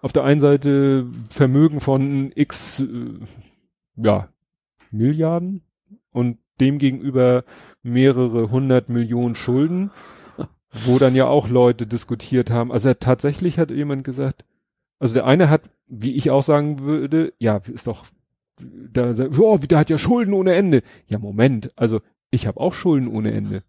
auf 0.00 0.12
der 0.12 0.24
einen 0.24 0.40
Seite 0.40 1.06
Vermögen 1.30 1.80
von 1.80 2.32
x, 2.34 2.80
äh, 2.80 2.86
ja, 3.96 4.28
Milliarden 4.90 5.62
und 6.10 6.38
dem 6.60 6.78
gegenüber 6.78 7.44
mehrere 7.82 8.50
hundert 8.50 8.88
Millionen 8.88 9.34
Schulden, 9.34 9.90
wo 10.86 10.98
dann 10.98 11.14
ja 11.14 11.26
auch 11.26 11.48
Leute 11.48 11.86
diskutiert 11.86 12.50
haben. 12.50 12.72
Also 12.72 12.94
tatsächlich 12.94 13.58
hat 13.58 13.70
jemand 13.70 14.04
gesagt, 14.04 14.44
also 14.98 15.14
der 15.14 15.26
eine 15.26 15.50
hat, 15.50 15.62
wie 15.86 16.14
ich 16.14 16.30
auch 16.30 16.42
sagen 16.42 16.80
würde, 16.80 17.32
ja, 17.38 17.56
ist 17.56 17.86
doch, 17.86 18.06
da, 18.60 19.12
oh, 19.38 19.58
der 19.58 19.78
hat 19.78 19.90
ja 19.90 19.98
Schulden 19.98 20.32
ohne 20.32 20.54
Ende. 20.54 20.82
Ja, 21.08 21.18
Moment, 21.18 21.72
also 21.76 22.00
ich 22.30 22.46
habe 22.46 22.60
auch 22.60 22.72
Schulden 22.72 23.08
ohne 23.08 23.32
Ende. 23.32 23.64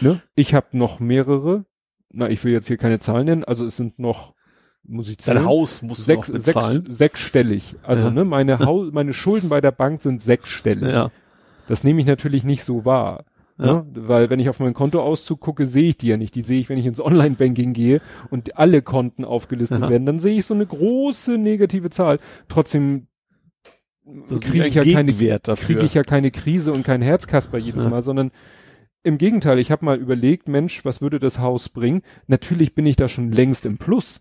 Ne? 0.00 0.22
Ich 0.34 0.54
habe 0.54 0.76
noch 0.76 1.00
mehrere, 1.00 1.64
na, 2.10 2.28
ich 2.28 2.42
will 2.44 2.52
jetzt 2.52 2.68
hier 2.68 2.78
keine 2.78 2.98
Zahlen 2.98 3.26
nennen, 3.26 3.44
also 3.44 3.66
es 3.66 3.76
sind 3.76 3.98
noch, 3.98 4.34
muss 4.88 5.08
ich 5.08 5.16
Sein 5.20 5.36
zählen? 5.36 5.46
Haus 5.48 5.82
muss 5.82 6.04
sechs, 6.04 6.30
bezahlen. 6.30 6.84
sechs, 6.86 6.98
sechsstellig. 6.98 7.76
Also, 7.82 8.04
Ja. 8.04 8.10
ne, 8.10 8.24
meine 8.24 8.58
Haus, 8.60 8.88
meine 8.92 9.12
Schulden 9.12 9.48
bei 9.48 9.60
der 9.60 9.70
Bank 9.72 10.00
sind 10.00 10.22
sechsstellig. 10.22 10.92
Ja. 10.92 11.10
Das 11.68 11.84
nehme 11.84 12.00
ich 12.00 12.06
natürlich 12.06 12.44
nicht 12.44 12.64
so 12.64 12.84
wahr. 12.84 13.24
Ja. 13.58 13.66
Ne? 13.66 13.86
Weil 13.94 14.30
wenn 14.30 14.40
ich 14.40 14.48
auf 14.48 14.60
meinen 14.60 14.74
Kontoauszug 14.74 15.40
gucke, 15.40 15.66
sehe 15.66 15.88
ich 15.88 15.96
die 15.96 16.08
ja 16.08 16.16
nicht. 16.16 16.34
Die 16.34 16.42
sehe 16.42 16.60
ich, 16.60 16.68
wenn 16.68 16.78
ich 16.78 16.86
ins 16.86 17.00
Online-Banking 17.00 17.72
gehe 17.72 18.00
und 18.30 18.56
alle 18.56 18.82
Konten 18.82 19.24
aufgelistet 19.24 19.82
Aha. 19.82 19.90
werden. 19.90 20.06
Dann 20.06 20.18
sehe 20.20 20.38
ich 20.38 20.46
so 20.46 20.54
eine 20.54 20.64
große 20.66 21.36
negative 21.38 21.90
Zahl. 21.90 22.20
Trotzdem 22.48 23.08
kriege 24.40 24.66
ich 24.66 24.74
ja 24.74 24.84
keine 24.84 25.12
kriege 25.12 25.84
ich 25.84 25.94
ja 25.94 26.02
keine 26.02 26.30
Krise 26.30 26.72
und 26.72 26.82
kein 26.84 27.02
Herzkasper 27.02 27.58
jedes 27.58 27.84
Ja. 27.84 27.90
Mal, 27.90 28.02
sondern 28.02 28.30
im 29.02 29.18
Gegenteil, 29.18 29.58
ich 29.58 29.70
habe 29.70 29.84
mal 29.84 29.98
überlegt, 29.98 30.48
Mensch, 30.48 30.84
was 30.84 31.00
würde 31.00 31.18
das 31.18 31.38
Haus 31.38 31.68
bringen? 31.68 32.02
Natürlich 32.26 32.74
bin 32.74 32.86
ich 32.86 32.96
da 32.96 33.08
schon 33.08 33.30
längst 33.30 33.66
im 33.66 33.78
Plus. 33.78 34.20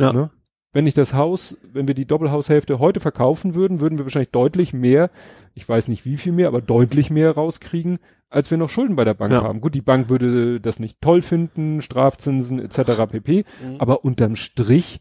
Ja. 0.00 0.12
Ne? 0.12 0.30
Wenn 0.72 0.86
ich 0.86 0.94
das 0.94 1.14
Haus, 1.14 1.56
wenn 1.62 1.88
wir 1.88 1.94
die 1.94 2.04
Doppelhaushälfte 2.06 2.78
heute 2.78 3.00
verkaufen 3.00 3.54
würden, 3.54 3.80
würden 3.80 3.98
wir 3.98 4.04
wahrscheinlich 4.04 4.30
deutlich 4.30 4.72
mehr, 4.72 5.10
ich 5.54 5.66
weiß 5.68 5.88
nicht 5.88 6.04
wie 6.04 6.16
viel 6.18 6.32
mehr, 6.32 6.48
aber 6.48 6.60
deutlich 6.60 7.10
mehr 7.10 7.30
rauskriegen, 7.32 7.98
als 8.28 8.50
wir 8.50 8.58
noch 8.58 8.68
Schulden 8.68 8.94
bei 8.94 9.04
der 9.04 9.14
Bank 9.14 9.32
Ja. 9.32 9.42
haben. 9.42 9.60
Gut, 9.62 9.74
die 9.74 9.80
Bank 9.80 10.10
würde 10.10 10.60
das 10.60 10.78
nicht 10.78 11.00
toll 11.00 11.22
finden, 11.22 11.80
Strafzinsen 11.80 12.58
etc. 12.58 13.06
pp. 13.10 13.44
Mhm. 13.62 13.76
Aber 13.78 14.04
unterm 14.04 14.36
Strich 14.36 15.00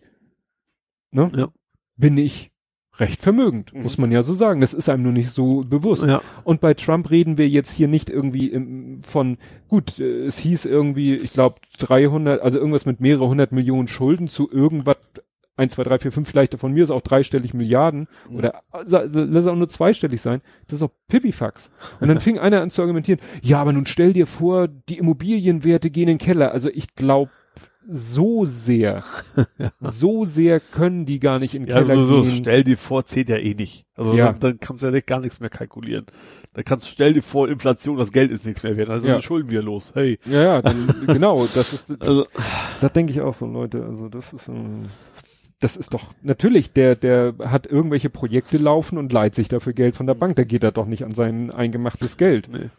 ne, 1.12 1.30
Ja. 1.36 1.50
bin 1.98 2.18
ich 2.18 2.52
recht 3.00 3.22
vermögend, 3.22 3.74
Mhm. 3.74 3.84
muss 3.84 3.98
man 3.98 4.12
ja 4.12 4.24
so 4.24 4.34
sagen. 4.34 4.62
Das 4.62 4.74
ist 4.74 4.90
einem 4.90 5.04
nur 5.04 5.12
nicht 5.12 5.30
so 5.32 5.58
bewusst. 5.68 6.04
ja. 6.06 6.22
Und 6.44 6.62
bei 6.62 6.74
Trump 6.74 7.10
reden 7.12 7.38
wir 7.38 7.48
jetzt 7.48 7.72
hier 7.74 7.88
nicht 7.88 8.10
irgendwie 8.10 8.48
im, 8.48 9.02
von, 9.02 9.38
gut, 9.68 10.00
äh, 10.00 10.26
es 10.26 10.38
hieß 10.40 10.66
irgendwie, 10.66 11.16
ich 11.16 11.34
glaube 11.34 11.58
300, 11.80 12.42
also 12.42 12.58
irgendwas 12.58 12.86
mit 12.86 13.00
mehrere 13.00 13.28
hundert 13.28 13.52
Millionen 13.52 13.88
Schulden 13.88 14.28
zu 14.28 14.50
irgendwas, 14.52 14.98
1, 15.60 15.74
2, 15.74 15.84
3, 15.86 16.00
4, 16.00 16.12
5, 16.12 16.30
vielleicht 16.30 16.54
von 16.60 16.72
mir 16.72 16.84
ist 16.84 16.92
auch 16.92 17.02
dreistellig 17.02 17.56
Milliarden 17.56 18.08
Mhm. 18.30 18.36
oder 18.38 18.62
sa- 18.86 19.06
lass 19.12 19.46
es 19.46 19.48
auch 19.48 19.56
nur 19.56 19.70
zweistellig 19.70 20.22
sein, 20.22 20.42
das 20.68 20.78
ist 20.78 20.84
auch 20.84 20.92
Pipifax. 21.08 21.72
Und 22.00 22.10
dann 22.10 22.20
fing 22.20 22.38
einer 22.38 22.62
an 22.62 22.70
zu 22.70 22.82
argumentieren, 22.84 23.20
ja, 23.42 23.60
aber 23.60 23.74
nun 23.74 23.88
stell 23.88 24.14
dir 24.14 24.28
vor, 24.28 24.68
die 24.68 25.00
Immobilienwerte 25.00 25.90
gehen 25.90 26.04
in 26.10 26.18
den 26.18 26.18
Keller. 26.20 26.52
Also 26.52 26.70
ich 26.72 26.94
glaube, 26.96 27.32
so 27.90 28.46
sehr, 28.46 29.04
so 29.82 30.26
sehr 30.26 30.60
können 30.60 31.06
die 31.06 31.20
gar 31.20 31.40
nicht 31.40 31.56
in 31.56 31.66
Ja, 31.68 31.76
Keller 31.82 31.96
so, 31.96 32.04
so, 32.06 32.22
gehen. 32.24 32.36
stell 32.36 32.64
dir 32.64 32.78
vor, 32.78 33.06
zählt 33.06 33.30
ja 33.30 33.38
eh 33.38 33.54
nicht. 33.54 33.86
Also 33.96 34.14
Ja. 34.14 34.32
dann, 34.34 34.40
dann 34.40 34.60
kannst 34.60 34.84
du 34.84 34.88
ja 34.88 34.92
nicht, 34.92 35.08
gar 35.08 35.20
nichts 35.20 35.40
mehr 35.40 35.50
kalkulieren. 35.50 36.06
Dann 36.54 36.64
kannst 36.66 36.86
du, 36.88 36.92
stell 36.92 37.14
dir 37.14 37.22
vor, 37.22 37.48
Inflation, 37.50 37.98
das 37.98 38.12
Geld 38.12 38.32
ist 38.32 38.46
nichts 38.46 38.64
mehr 38.64 38.78
wert. 38.78 38.90
Also 38.90 39.08
Ja. 39.08 39.14
sind 39.14 39.24
Schulden 39.24 39.50
wieder 39.52 39.62
los. 39.64 39.92
Hey. 39.96 40.20
Ja, 40.26 40.42
ja, 40.44 40.62
dann, 40.62 40.88
genau, 41.08 41.48
das 41.54 41.74
ist, 41.74 42.02
Also, 42.02 42.28
Das 42.82 42.92
denke 42.94 43.12
ich 43.12 43.22
auch 43.22 43.34
so, 43.34 43.46
Leute. 43.46 43.84
Also 43.86 44.10
das 44.10 44.32
ist, 44.34 44.48
ähm, 44.48 44.84
das 45.60 45.76
ist 45.76 45.94
doch 45.96 46.14
natürlich, 46.22 46.72
der, 46.74 46.96
der 46.96 47.34
hat 47.46 47.66
irgendwelche 47.66 48.10
Projekte 48.12 48.58
laufen 48.58 48.98
und 49.00 49.12
leiht 49.12 49.34
sich 49.34 49.48
dafür 49.48 49.74
Geld 49.74 49.96
von 49.96 50.06
der 50.06 50.14
Bank. 50.14 50.36
Da 50.36 50.44
geht 50.44 50.64
er 50.64 50.72
doch 50.72 50.86
nicht 50.86 51.04
an 51.04 51.14
sein 51.14 51.50
eingemachtes 51.52 52.18
Geld. 52.18 52.50
nee. 52.52 52.70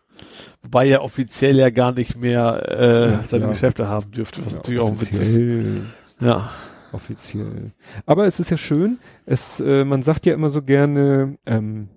Wobei 0.63 0.89
er 0.89 1.03
offiziell 1.03 1.57
ja 1.57 1.71
gar 1.71 1.93
nicht 1.93 2.17
mehr 2.17 2.63
äh, 2.69 3.11
Ja, 3.13 3.23
seine 3.25 3.45
ja. 3.45 3.51
Geschäfte 3.51 3.89
haben 3.89 4.11
dürfte, 4.11 4.45
was 4.45 4.53
Ja, 4.55 4.59
natürlich 4.59 4.81
auch 4.81 4.89
ein 4.89 5.01
Witz 5.01 5.11
ist. 5.11 5.19
offiziell, 5.21 5.83
Ja. 6.21 6.51
offiziell. 6.93 7.73
Aber 8.07 8.27
es 8.27 8.41
ist 8.41 8.51
ja 8.51 8.57
schön. 8.57 8.99
Es, 9.27 9.61
äh, 9.61 9.85
man 9.85 10.03
sagt 10.03 10.27
ja 10.27 10.35
immer 10.35 10.49
so 10.49 10.63
gerne, 10.63 11.39
ähm, 11.47 11.89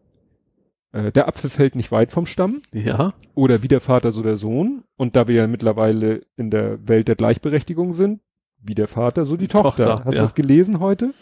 äh, 0.91 1.11
der 1.11 1.27
Apfel 1.27 1.49
fällt 1.49 1.75
nicht 1.75 1.91
weit 1.91 2.11
vom 2.11 2.25
Stamm. 2.25 2.61
Ja. 2.73 3.13
Oder 3.33 3.63
wie 3.63 3.67
der 3.67 3.79
Vater, 3.81 4.11
so 4.11 4.21
der 4.21 4.37
Sohn. 4.37 4.83
Und 4.97 5.15
da 5.15 5.27
wir 5.27 5.35
ja 5.35 5.47
mittlerweile 5.47 6.21
in 6.37 6.51
der 6.51 6.87
Welt 6.87 7.07
der 7.07 7.15
Gleichberechtigung 7.15 7.93
sind, 7.93 8.21
wie 8.63 8.75
der 8.75 8.87
Vater, 8.87 9.25
so 9.25 9.37
die 9.37 9.47
Tochter. 9.47 9.85
Tochter, 9.85 10.05
Hast 10.05 10.17
du 10.17 10.21
das 10.21 10.35
gelesen 10.35 10.79
heute? 10.79 11.13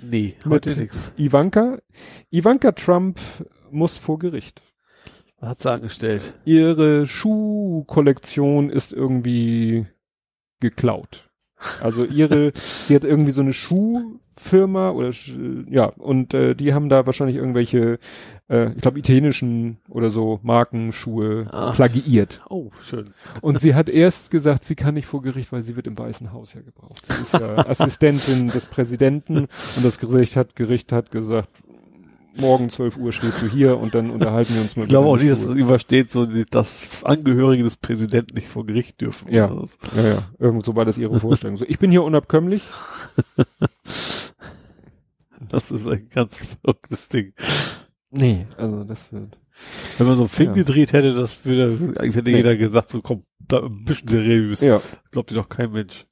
Nee, 0.00 0.34
heute 0.48 0.78
nix. 0.78 1.12
Ivanka. 1.18 1.78
Ivanka 2.30 2.72
Trump 2.72 3.18
muss 3.70 3.98
vor 3.98 4.18
Gericht. 4.18 4.62
Was 5.40 5.50
hat 5.50 5.62
sie 5.62 5.70
angestellt? 5.70 6.34
Ihre 6.44 7.06
Schuhkollektion 7.06 8.70
ist 8.70 8.92
irgendwie 8.92 9.86
geklaut. 10.60 11.28
Also 11.80 12.04
ihre, 12.04 12.52
sie 12.86 12.94
hat 12.94 13.04
irgendwie 13.04 13.30
so 13.30 13.40
eine 13.40 13.52
Schuhfirma 13.54 14.90
oder 14.90 15.08
Sch- 15.08 15.64
ja 15.70 15.86
und 15.86 16.34
äh, 16.34 16.54
die 16.54 16.74
haben 16.74 16.88
da 16.90 17.06
wahrscheinlich 17.06 17.36
irgendwelche, 17.36 17.98
äh, 18.50 18.72
ich 18.72 18.82
glaube 18.82 18.98
italienischen 18.98 19.78
oder 19.88 20.10
so 20.10 20.38
Markenschuhe 20.42 21.46
Ah. 21.50 21.72
plagiiert. 21.72 22.42
Oh, 22.50 22.70
schön. 22.82 23.14
Und 23.40 23.58
sie 23.60 23.74
hat 23.74 23.88
erst 23.88 24.30
gesagt, 24.30 24.64
sie 24.64 24.74
kann 24.74 24.94
nicht 24.94 25.06
vor 25.06 25.22
Gericht, 25.22 25.50
weil 25.52 25.62
sie 25.62 25.76
wird 25.76 25.86
im 25.86 25.98
Weißen 25.98 26.32
Haus 26.32 26.52
ja 26.54 26.60
gebraucht. 26.60 27.06
Sie 27.06 27.22
ist 27.22 27.32
ja 27.32 27.56
Assistentin 27.68 28.48
des 28.48 28.66
Präsidenten 28.66 29.48
und 29.76 29.84
das 29.84 29.98
Gericht 29.98 30.36
hat, 30.36 30.56
Gericht 30.56 30.92
hat 30.92 31.10
gesagt, 31.10 31.48
morgen 32.38 32.70
12 32.70 32.96
Uhr 32.98 33.12
stehst 33.12 33.42
du 33.42 33.46
hier 33.48 33.78
und 33.78 33.94
dann 33.94 34.10
unterhalten 34.10 34.54
wir 34.54 34.62
uns 34.62 34.76
mal. 34.76 34.84
Ich 34.84 34.88
glaube 34.88 35.08
auch 35.08 35.16
nicht, 35.16 35.30
dass 35.30 35.44
das 35.44 35.54
übersteht, 35.54 36.10
so, 36.10 36.26
dass 36.26 37.04
Angehörige 37.04 37.62
des 37.62 37.76
Präsidenten 37.76 38.34
nicht 38.34 38.48
vor 38.48 38.66
Gericht 38.66 39.00
dürfen. 39.00 39.32
Ja. 39.32 39.48
Ja, 39.96 40.02
ja, 40.02 40.18
irgend 40.38 40.64
so 40.64 40.74
war 40.76 40.84
das 40.84 40.98
ihre 40.98 41.18
Vorstellung. 41.20 41.56
So, 41.56 41.64
ich 41.66 41.78
bin 41.78 41.90
hier 41.90 42.02
unabkömmlich. 42.04 42.62
Das 45.48 45.70
ist 45.70 45.86
ein 45.86 46.08
ganz 46.08 46.38
verrücktes 46.38 47.08
Ding. 47.08 47.32
Nee, 48.10 48.46
also 48.56 48.84
das 48.84 49.12
wird. 49.12 49.38
Wenn 49.96 50.06
man 50.06 50.16
so 50.16 50.22
einen 50.22 50.28
Film 50.28 50.48
Ja. 50.50 50.54
gedreht 50.56 50.92
hätte, 50.92 51.14
das 51.14 51.44
würde, 51.44 51.94
eigentlich 52.00 52.16
hätte 52.16 52.30
Nee. 52.30 52.38
jeder 52.38 52.56
gesagt, 52.56 52.90
so 52.90 53.00
komm, 53.00 53.24
da 53.38 53.60
ein 53.62 53.84
bisschen 53.84 54.08
seriös. 54.08 54.60
Ja. 54.60 54.80
Glaubt 55.12 55.30
dir 55.30 55.34
doch 55.34 55.48
kein 55.48 55.70
Mensch. 55.72 56.06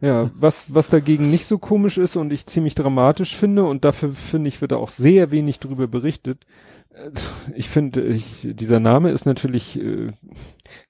Ja, 0.00 0.30
was, 0.34 0.74
was 0.74 0.88
dagegen 0.88 1.30
nicht 1.30 1.44
so 1.46 1.58
komisch 1.58 1.98
ist 1.98 2.16
und 2.16 2.32
ich 2.32 2.46
ziemlich 2.46 2.74
dramatisch 2.74 3.36
finde 3.36 3.64
und 3.64 3.84
dafür 3.84 4.10
finde 4.10 4.48
ich, 4.48 4.60
wird 4.62 4.72
auch 4.72 4.88
sehr 4.88 5.30
wenig 5.30 5.60
drüber 5.60 5.88
berichtet. 5.88 6.46
Äh, 6.94 7.10
Ich 7.54 7.68
finde, 7.68 8.18
dieser 8.42 8.80
Name 8.80 9.10
ist 9.10 9.26
natürlich 9.26 9.78
äh, 9.78 10.12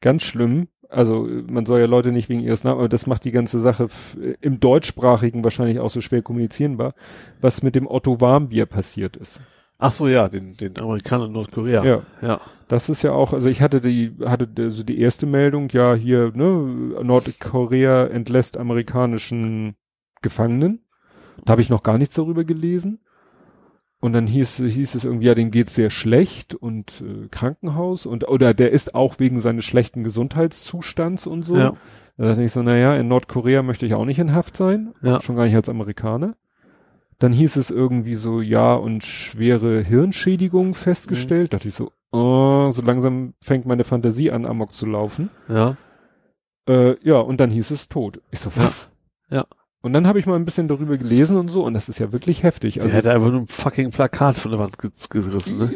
ganz 0.01 0.23
schlimm. 0.23 0.69
Also 0.89 1.29
man 1.49 1.67
soll 1.67 1.81
ja 1.81 1.87
Leute 1.87 2.13
nicht 2.13 2.29
wegen 2.29 2.41
ihres 2.41 2.65
Namens, 2.65 2.81
aber 2.81 2.89
das 2.89 3.07
macht 3.07 3.25
die 3.25 3.31
ganze 3.33 3.61
Sache 3.61 3.89
äh, 4.21 4.35
im 4.41 4.61
deutschsprachigen 4.61 5.43
wahrscheinlich 5.45 5.81
auch 5.81 5.91
so 5.91 6.01
schwer 6.01 6.23
kommunizierbar, 6.23 6.95
was 7.41 7.63
mit 7.63 7.75
dem 7.75 7.87
Otto 7.89 8.21
Warmbier 8.21 8.67
passiert 8.67 9.17
ist. 9.17 9.41
Ach 9.81 9.93
so, 9.93 10.07
ja, 10.09 10.29
den, 10.29 10.55
den 10.55 10.79
Amerikaner 10.79 11.25
in 11.27 11.33
Nordkorea. 11.33 11.85
Ja. 11.85 12.03
Ja. 12.23 12.41
Das 12.69 12.89
ist 12.89 13.03
ja 13.03 13.13
auch, 13.13 13.33
also 13.33 13.49
ich 13.49 13.61
hatte 13.63 13.81
die, 13.81 14.15
hatte 14.25 14.49
also 14.59 14.85
die 14.85 15.01
erste 15.01 15.27
Meldung, 15.27 15.69
ja, 15.71 15.95
hier, 15.95 16.31
ne, 16.35 17.03
Nordkorea 17.03 18.07
entlässt 18.07 18.57
amerikanischen 18.59 19.75
Gefangenen. 20.23 20.85
Da 21.45 21.53
habe 21.53 21.63
ich 21.63 21.71
noch 21.71 21.83
gar 21.83 21.99
nichts 21.99 22.15
darüber 22.15 22.45
gelesen. 22.45 23.01
Und 24.03 24.13
dann 24.15 24.27
hieß, 24.27 24.57
hieß 24.57 24.95
es 24.95 25.05
irgendwie, 25.05 25.27
ja, 25.27 25.35
dem 25.35 25.51
geht's 25.51 25.75
sehr 25.75 25.91
schlecht 25.91 26.55
und 26.55 27.03
äh, 27.07 27.29
Krankenhaus 27.29 28.07
und 28.07 28.29
oder 28.29 28.55
der 28.55 28.71
ist 28.71 28.95
auch 28.95 29.19
wegen 29.19 29.41
seines 29.41 29.65
schlechten 29.65 30.05
Gesundheitszustands 30.05 31.27
und 31.27 31.43
so. 31.43 31.57
Ja. 31.57 31.75
Da 32.17 32.29
dachte 32.29 32.43
ich 32.43 32.53
so, 32.53 32.63
naja, 32.63 32.95
in 32.97 33.09
Nordkorea 33.09 33.63
möchte 33.63 33.85
ich 33.85 33.95
auch 33.95 34.05
nicht 34.07 34.19
in 34.19 34.35
Haft 34.35 34.57
sein, 34.57 34.95
Ja. 35.03 35.21
schon 35.21 35.37
gar 35.37 35.45
nicht 35.45 35.55
als 35.57 35.69
Amerikaner. 35.69 36.35
Dann 37.21 37.33
hieß 37.33 37.55
es 37.57 37.71
irgendwie 37.71 38.15
so, 38.17 38.41
ja, 38.41 38.75
und 38.75 39.05
schwere 39.05 39.81
Hirnschädigung 39.83 40.75
festgestellt. 40.75 41.53
Dachte 41.53 41.69
ich 41.69 41.75
so, 41.75 41.93
oh, 42.11 42.69
so 42.71 42.83
langsam 42.83 43.35
fängt 43.41 43.67
meine 43.67 43.85
Fantasie 43.85 44.31
an, 44.33 44.45
Amok 44.47 44.73
zu 44.75 44.87
laufen. 44.87 45.31
Ja. 45.49 45.77
Äh, 46.67 46.97
ja, 47.07 47.19
und 47.21 47.39
dann 47.39 47.51
hieß 47.51 47.71
es 47.71 47.89
tot. 47.89 48.21
Ich 48.33 48.41
so, 48.41 48.51
was? 48.57 48.91
Ja. 49.29 49.47
Und 49.83 49.93
dann 49.93 50.07
habe 50.07 50.19
ich 50.19 50.27
mal 50.27 50.35
ein 50.37 50.45
bisschen 50.45 50.67
darüber 50.69 50.97
gelesen 50.99 51.37
und 51.37 51.49
so, 51.49 51.65
und 51.65 51.73
das 51.75 51.89
ist 51.89 51.99
ja 51.99 52.11
wirklich 52.13 52.43
heftig. 52.43 52.75
Der 52.75 52.83
Also, 52.85 52.95
hätte 52.97 53.13
einfach 53.13 53.31
nur 53.31 53.41
ein 53.43 53.47
fucking 53.47 53.91
Plakat 53.93 54.37
von 54.37 54.51
der 54.51 54.61
Wand 54.61 54.79
ge- 54.79 54.91
gerissen, 55.09 55.59
ne? 55.59 55.71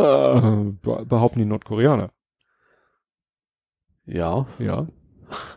ja, 0.00 0.64
be- 0.82 1.04
behaupten 1.06 1.38
die 1.38 1.44
Nordkoreaner. 1.46 2.10
Ja. 4.06 4.46
Ja. 4.58 4.86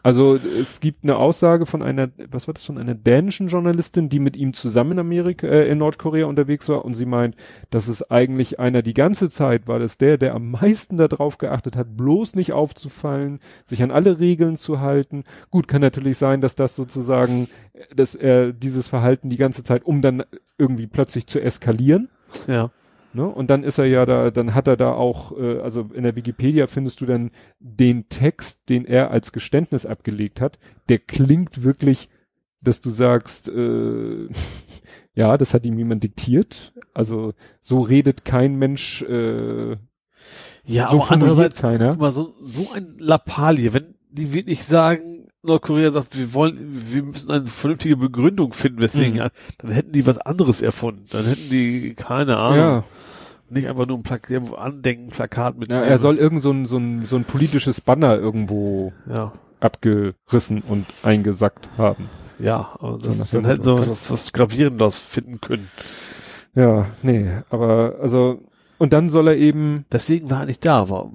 Also 0.04 0.36
es 0.36 0.80
gibt 0.80 1.04
eine 1.04 1.18
Aussage 1.18 1.66
von 1.66 1.82
einer, 1.82 2.10
was 2.30 2.48
war 2.48 2.54
das 2.54 2.66
von 2.66 2.78
einer 2.78 2.96
dänischen 2.96 3.48
Journalistin, 3.48 4.10
die 4.10 4.20
mit 4.20 4.36
ihm 4.36 4.54
zusammen 4.54 4.94
in 4.94 5.00
Amerika, 5.00 5.48
äh, 5.48 5.70
in 5.70 5.78
Nordkorea 5.78 6.26
unterwegs 6.26 6.68
war 6.70 6.84
und 6.86 6.94
sie 6.96 7.06
meint, 7.06 7.36
dass 7.70 7.88
es 7.88 8.10
eigentlich 8.10 8.60
einer 8.60 8.82
die 8.82 8.94
ganze 8.94 9.30
Zeit 9.30 9.68
war, 9.68 9.80
das 9.80 9.98
der, 9.98 10.18
der 10.18 10.36
am 10.36 10.52
meisten 10.52 10.98
darauf 10.98 11.38
geachtet 11.38 11.76
hat, 11.76 11.96
bloß 11.98 12.36
nicht 12.36 12.54
aufzufallen, 12.54 13.40
sich 13.66 13.84
an 13.84 13.92
alle 13.92 14.20
Regeln 14.20 14.56
zu 14.56 14.80
halten. 14.80 15.24
Gut, 15.50 15.68
kann 15.68 15.82
natürlich 15.82 16.18
sein, 16.18 16.42
dass 16.42 16.56
das 16.56 16.76
sozusagen, 16.76 17.48
dass 17.96 18.16
er 18.16 18.54
dieses 18.54 18.88
Verhalten 18.88 19.30
die 19.30 19.38
ganze 19.38 19.64
Zeit, 19.64 19.86
um 19.86 20.02
dann 20.02 20.24
irgendwie 20.58 20.88
plötzlich 20.88 21.28
zu 21.28 21.40
eskalieren, 21.40 22.10
Ja. 22.48 22.72
Ne? 23.14 23.28
Und 23.28 23.50
dann 23.50 23.64
ist 23.64 23.78
er 23.78 23.86
ja 23.86 24.06
da, 24.06 24.32
dann 24.32 24.54
hat 24.56 24.68
er 24.68 24.78
da 24.78 24.94
auch, 24.94 25.38
äh, 25.38 25.60
also 25.60 25.82
in 25.94 26.04
der 26.04 26.16
Wikipedia 26.16 26.68
findest 26.68 27.02
du 27.02 27.06
dann 27.06 27.32
den 27.60 28.08
Text, 28.10 28.62
den 28.70 28.86
er 28.86 29.12
als 29.12 29.32
Geständnis 29.32 29.86
abgelegt 29.86 30.40
hat. 30.40 30.60
Der 30.90 31.00
klingt 31.00 31.64
wirklich, 31.64 32.10
dass 32.62 32.80
du 32.82 32.90
sagst, 32.90 33.50
äh, 33.50 34.28
ja, 35.14 35.38
das 35.38 35.54
hat 35.54 35.66
ihm 35.66 35.78
jemand 35.78 36.04
diktiert. 36.04 36.74
Also 36.94 37.34
so 37.60 37.82
redet 37.82 38.24
kein 38.24 38.56
Mensch, 38.56 39.02
äh, 39.04 39.72
Ja, 40.66 40.90
so 40.92 41.02
aber 41.02 41.12
andererseits, 41.12 41.62
keiner. 41.62 41.90
guck 41.90 42.00
mal, 42.00 42.12
so, 42.12 42.34
so 42.44 42.72
ein 42.74 42.96
Lappalie, 42.98 43.74
wenn 43.74 43.96
die 44.10 44.32
wirklich 44.34 44.64
sagen, 44.64 45.21
Nordkorea 45.44 45.92
sagt, 45.92 46.18
wir 46.18 46.34
wollen, 46.34 46.84
wir 46.92 47.02
müssen 47.04 47.32
eine 47.32 47.46
vernünftige 47.48 47.98
Begründung 47.98 48.54
finden, 48.54 48.82
weswegen, 48.82 49.18
Mhm. 49.24 49.30
dann 49.58 49.72
hätten 49.72 49.92
die 49.92 50.06
was 50.06 50.20
anderes 50.20 50.62
erfunden. 50.62 51.06
Dann 51.12 51.26
hätten 51.26 51.50
die, 51.50 51.94
keine 51.96 52.38
Ahnung, 52.38 52.58
Ja, 52.58 52.84
nicht 53.50 53.68
einfach 53.68 53.88
nur 53.88 53.98
ein 53.98 54.04
Plakat, 54.04 54.56
Andenken, 54.58 55.10
Plakat 55.10 55.58
mit. 55.58 55.70
ja, 55.72 55.82
er 55.82 55.98
soll 55.98 56.18
irgend 56.18 56.44
so 56.44 56.52
ein, 56.52 56.68
so 56.68 56.78
ein, 56.78 57.06
so 57.08 57.16
ein 57.16 57.24
politisches 57.26 57.82
Banner 57.82 58.18
irgendwo 58.18 58.94
ja, 59.14 59.34
abgerissen 59.60 60.62
und 60.62 60.86
eingesackt 61.04 61.70
haben. 61.78 62.08
ja, 62.40 62.76
aber 62.80 63.00
das, 63.00 63.32
dann 63.32 63.46
hätten 63.46 63.64
sie 63.64 63.78
was, 63.78 64.12
was 64.12 64.34
Gravierendes 64.34 65.00
finden 65.00 65.42
können. 65.42 65.70
Ja, 66.54 66.88
nee, 67.02 67.32
aber 67.50 67.96
also, 68.02 68.42
und 68.78 68.94
dann 68.94 69.10
soll 69.10 69.28
er 69.30 69.38
eben, 69.38 69.86
Deswegen 69.92 70.30
war 70.30 70.42
er 70.42 70.46
nicht 70.46 70.66
da, 70.66 70.90
war, 70.90 71.12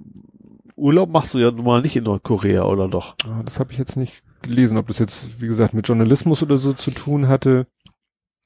Urlaub 0.77 1.11
machst 1.11 1.35
du 1.35 1.39
ja 1.39 1.51
nun 1.51 1.65
mal 1.65 1.81
nicht 1.81 1.97
in 1.97 2.05
Nordkorea, 2.05 2.65
oder 2.65 2.89
doch? 2.89 3.17
Ah, 3.25 3.43
das 3.45 3.59
habe 3.59 3.73
ich 3.73 3.79
jetzt 3.79 3.97
nicht 3.97 4.23
gelesen, 4.43 4.77
ob 4.77 4.87
das 4.89 4.99
jetzt, 4.99 5.41
wie 5.41 5.47
gesagt, 5.47 5.73
mit 5.75 5.89
Journalismus 5.89 6.43
oder 6.43 6.59
so 6.59 6.73
zu 6.75 6.91
tun 6.91 7.29
hatte. 7.29 7.67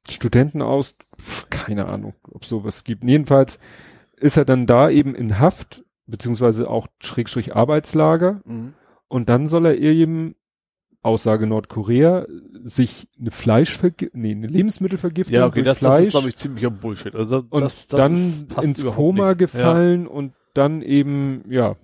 Studenten 0.09 0.63
aus, 0.63 0.97
pf, 1.21 1.51
keine 1.51 1.87
Ahnung, 1.87 2.15
ob 2.31 2.45
sowas 2.45 2.85
gibt. 2.85 3.05
Jedenfalls 3.05 3.59
ist 4.17 4.37
er 4.37 4.45
dann 4.45 4.67
da 4.67 4.89
eben 4.91 5.15
in 5.15 5.39
Haft, 5.39 5.85
beziehungsweise 6.07 6.71
auch 6.71 6.87
Schrägstrich 7.01 7.55
Arbeitslager. 7.57 8.43
Und 9.09 9.29
dann 9.29 9.47
soll 9.47 9.67
er 9.67 9.77
eben, 9.77 10.37
Aussage 11.03 11.47
Nordkorea, 11.47 12.27
sich 12.63 13.09
eine 13.19 13.31
Fleischvergiftung, 13.31 14.21
nee, 14.21 14.33
eine 14.33 14.47
Lebensmittelvergiftung 14.47 15.35
Ja, 15.35 15.47
okay, 15.47 15.63
durch 15.63 15.65
das, 15.65 15.79
das 15.79 15.87
Fleisch 15.95 16.07
ist, 16.07 16.11
glaube 16.11 16.29
ich, 16.29 16.37
ziemlicher 16.37 16.71
Bullshit. 16.71 17.15
Also 17.15 17.45
und 17.49 17.63
das, 17.63 17.89
das 17.89 17.99
dann 17.99 18.15
ist, 18.15 18.53
ins 18.63 18.85
Koma 18.85 19.31
nicht. 19.31 19.39
gefallen 19.39 20.07
und 20.07 20.35
dann 20.55 20.83
eben, 20.83 21.45
ja, 21.49 21.71
Ja. 21.71 21.77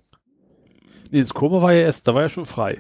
Nee, 1.13 1.21
ins 1.21 1.35
Koma 1.35 1.63
war 1.63 1.73
er 1.73 1.83
erst, 1.83 2.07
da 2.09 2.15
war 2.15 2.23
er 2.23 2.29
schon 2.29 2.47
frei. 2.47 2.79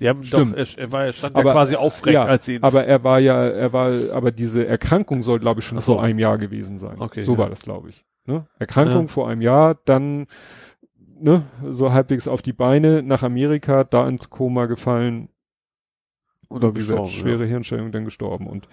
Die 0.00 0.08
haben 0.08 0.22
Stimmt. 0.22 0.52
doch, 0.52 0.58
er, 0.58 0.78
er 0.78 0.92
war, 0.92 1.04
er 1.06 1.12
stand 1.12 1.34
Aber- 1.34 1.46
ja 1.48 1.52
quasi 1.52 1.76
aufrecht, 1.76 2.14
ja, 2.14 2.22
als 2.22 2.46
sie 2.46 2.54
ihn, 2.56 2.62
Aber 2.62 2.84
er 2.84 3.02
war 3.02 3.18
ja, 3.18 3.44
er 3.46 3.72
war, 3.72 3.92
aber 4.12 4.30
diese 4.30 4.64
Erkrankung 4.66 5.22
soll, 5.22 5.40
glaube 5.40 5.60
ich, 5.60 5.66
schon 5.66 5.80
so. 5.80 5.94
vor 5.94 6.02
einem 6.02 6.18
Jahr 6.20 6.38
gewesen 6.38 6.78
sein. 6.78 7.00
Okay, 7.00 7.22
so 7.22 7.32
ja. 7.32 7.38
war 7.38 7.50
das, 7.50 7.62
glaube 7.62 7.88
ich. 7.90 8.04
Ne? 8.26 8.46
Erkrankung 8.58 9.02
Ja. 9.06 9.08
vor 9.08 9.28
einem 9.28 9.40
Jahr, 9.40 9.76
dann 9.86 10.26
ne, 11.18 11.42
so 11.68 11.92
halbwegs 11.92 12.28
auf 12.28 12.42
die 12.42 12.52
Beine 12.52 13.02
nach 13.02 13.22
Amerika, 13.24 13.82
da 13.84 14.06
ins 14.06 14.30
Koma 14.30 14.66
gefallen 14.66 15.30
oder 16.50 16.70
wie 16.74 16.78
gesagt, 16.78 17.00
gestorben. 17.02 17.10
schwere 17.10 17.44
Hirnschädigung, 17.46 17.90
dann 17.92 18.04
gestorben. 18.04 18.46
Und 18.46 18.68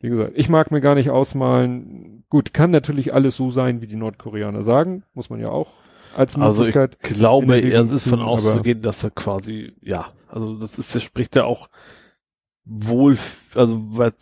wie 0.00 0.08
gesagt, 0.08 0.32
ich 0.34 0.48
mag 0.48 0.70
mir 0.70 0.80
gar 0.80 0.94
nicht 0.94 1.10
ausmalen. 1.10 2.24
Gut, 2.28 2.54
kann 2.54 2.70
natürlich 2.70 3.12
alles 3.14 3.36
so 3.36 3.50
sein, 3.50 3.82
wie 3.82 3.86
die 3.86 3.96
Nordkoreaner 3.96 4.62
sagen, 4.62 5.04
muss 5.12 5.28
man 5.30 5.40
ja 5.40 5.48
auch 5.50 5.72
als 6.16 6.36
Also 6.36 6.64
ich 6.66 6.74
Möglichkeit. 6.74 6.98
glaube, 7.00 7.58
er 7.60 7.82
ist 7.82 8.08
von 8.08 8.20
auszugehen, 8.20 8.82
dass 8.82 9.04
er 9.04 9.10
quasi, 9.10 9.72
ja, 9.82 10.06
also 10.28 10.56
das 10.58 10.78
ist, 10.78 10.94
das 10.94 11.02
spricht 11.02 11.36
ja 11.36 11.44
auch 11.44 11.68
wohl, 12.72 13.16
also 13.54 13.78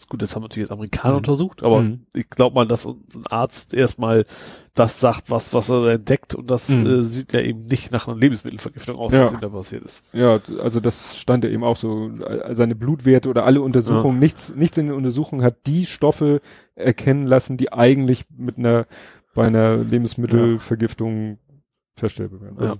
gut, 0.08 0.22
das 0.22 0.34
haben 0.34 0.42
natürlich 0.42 0.68
jetzt 0.68 0.72
Amerikaner 0.72 1.14
Mhm. 1.14 1.18
untersucht, 1.18 1.62
aber 1.62 1.82
Mhm. 1.82 2.06
ich 2.14 2.30
glaube 2.30 2.54
mal, 2.54 2.66
dass 2.66 2.86
ein 2.86 3.02
Arzt 3.28 3.74
erstmal 3.74 4.24
das 4.74 5.00
sagt, 5.00 5.28
was 5.30 5.52
was 5.52 5.68
er 5.68 5.84
entdeckt 5.86 6.34
und 6.34 6.48
das 6.50 6.68
Mhm. 6.70 6.86
äh, 6.86 7.02
sieht 7.04 7.32
ja 7.34 7.40
eben 7.40 7.64
nicht 7.64 7.90
nach 7.92 8.06
einer 8.08 8.16
Lebensmittelvergiftung 8.16 8.96
aus, 8.96 9.12
Ja. 9.12 9.22
was 9.24 9.32
ihm 9.32 9.40
da 9.40 9.48
passiert 9.48 9.82
ist. 9.84 10.02
Ja, 10.14 10.40
also 10.62 10.80
das 10.80 11.18
stand 11.18 11.44
ja 11.44 11.50
eben 11.50 11.64
auch 11.64 11.76
so, 11.76 12.10
seine 12.52 12.74
Blutwerte 12.76 13.28
oder 13.28 13.44
alle 13.44 13.60
Untersuchungen, 13.60 14.18
nichts, 14.20 14.54
nichts 14.54 14.78
in 14.78 14.86
den 14.86 14.94
Untersuchungen 14.96 15.42
hat 15.44 15.66
die 15.66 15.84
Stoffe 15.84 16.40
erkennen 16.74 17.26
lassen, 17.26 17.56
die 17.56 17.72
eigentlich 17.72 18.24
mit 18.34 18.56
einer, 18.56 18.86
bei 19.34 19.46
einer 19.48 19.76
Lebensmittelvergiftung 19.78 21.38
feststellbar 21.98 22.40
werden. 22.40 22.58
Also, 22.58 22.76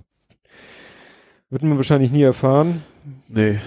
Wird 1.49 1.63
man 1.63 1.77
wahrscheinlich 1.77 2.11
nie 2.11 2.21
erfahren. 2.21 2.83
Nee. 3.27 3.59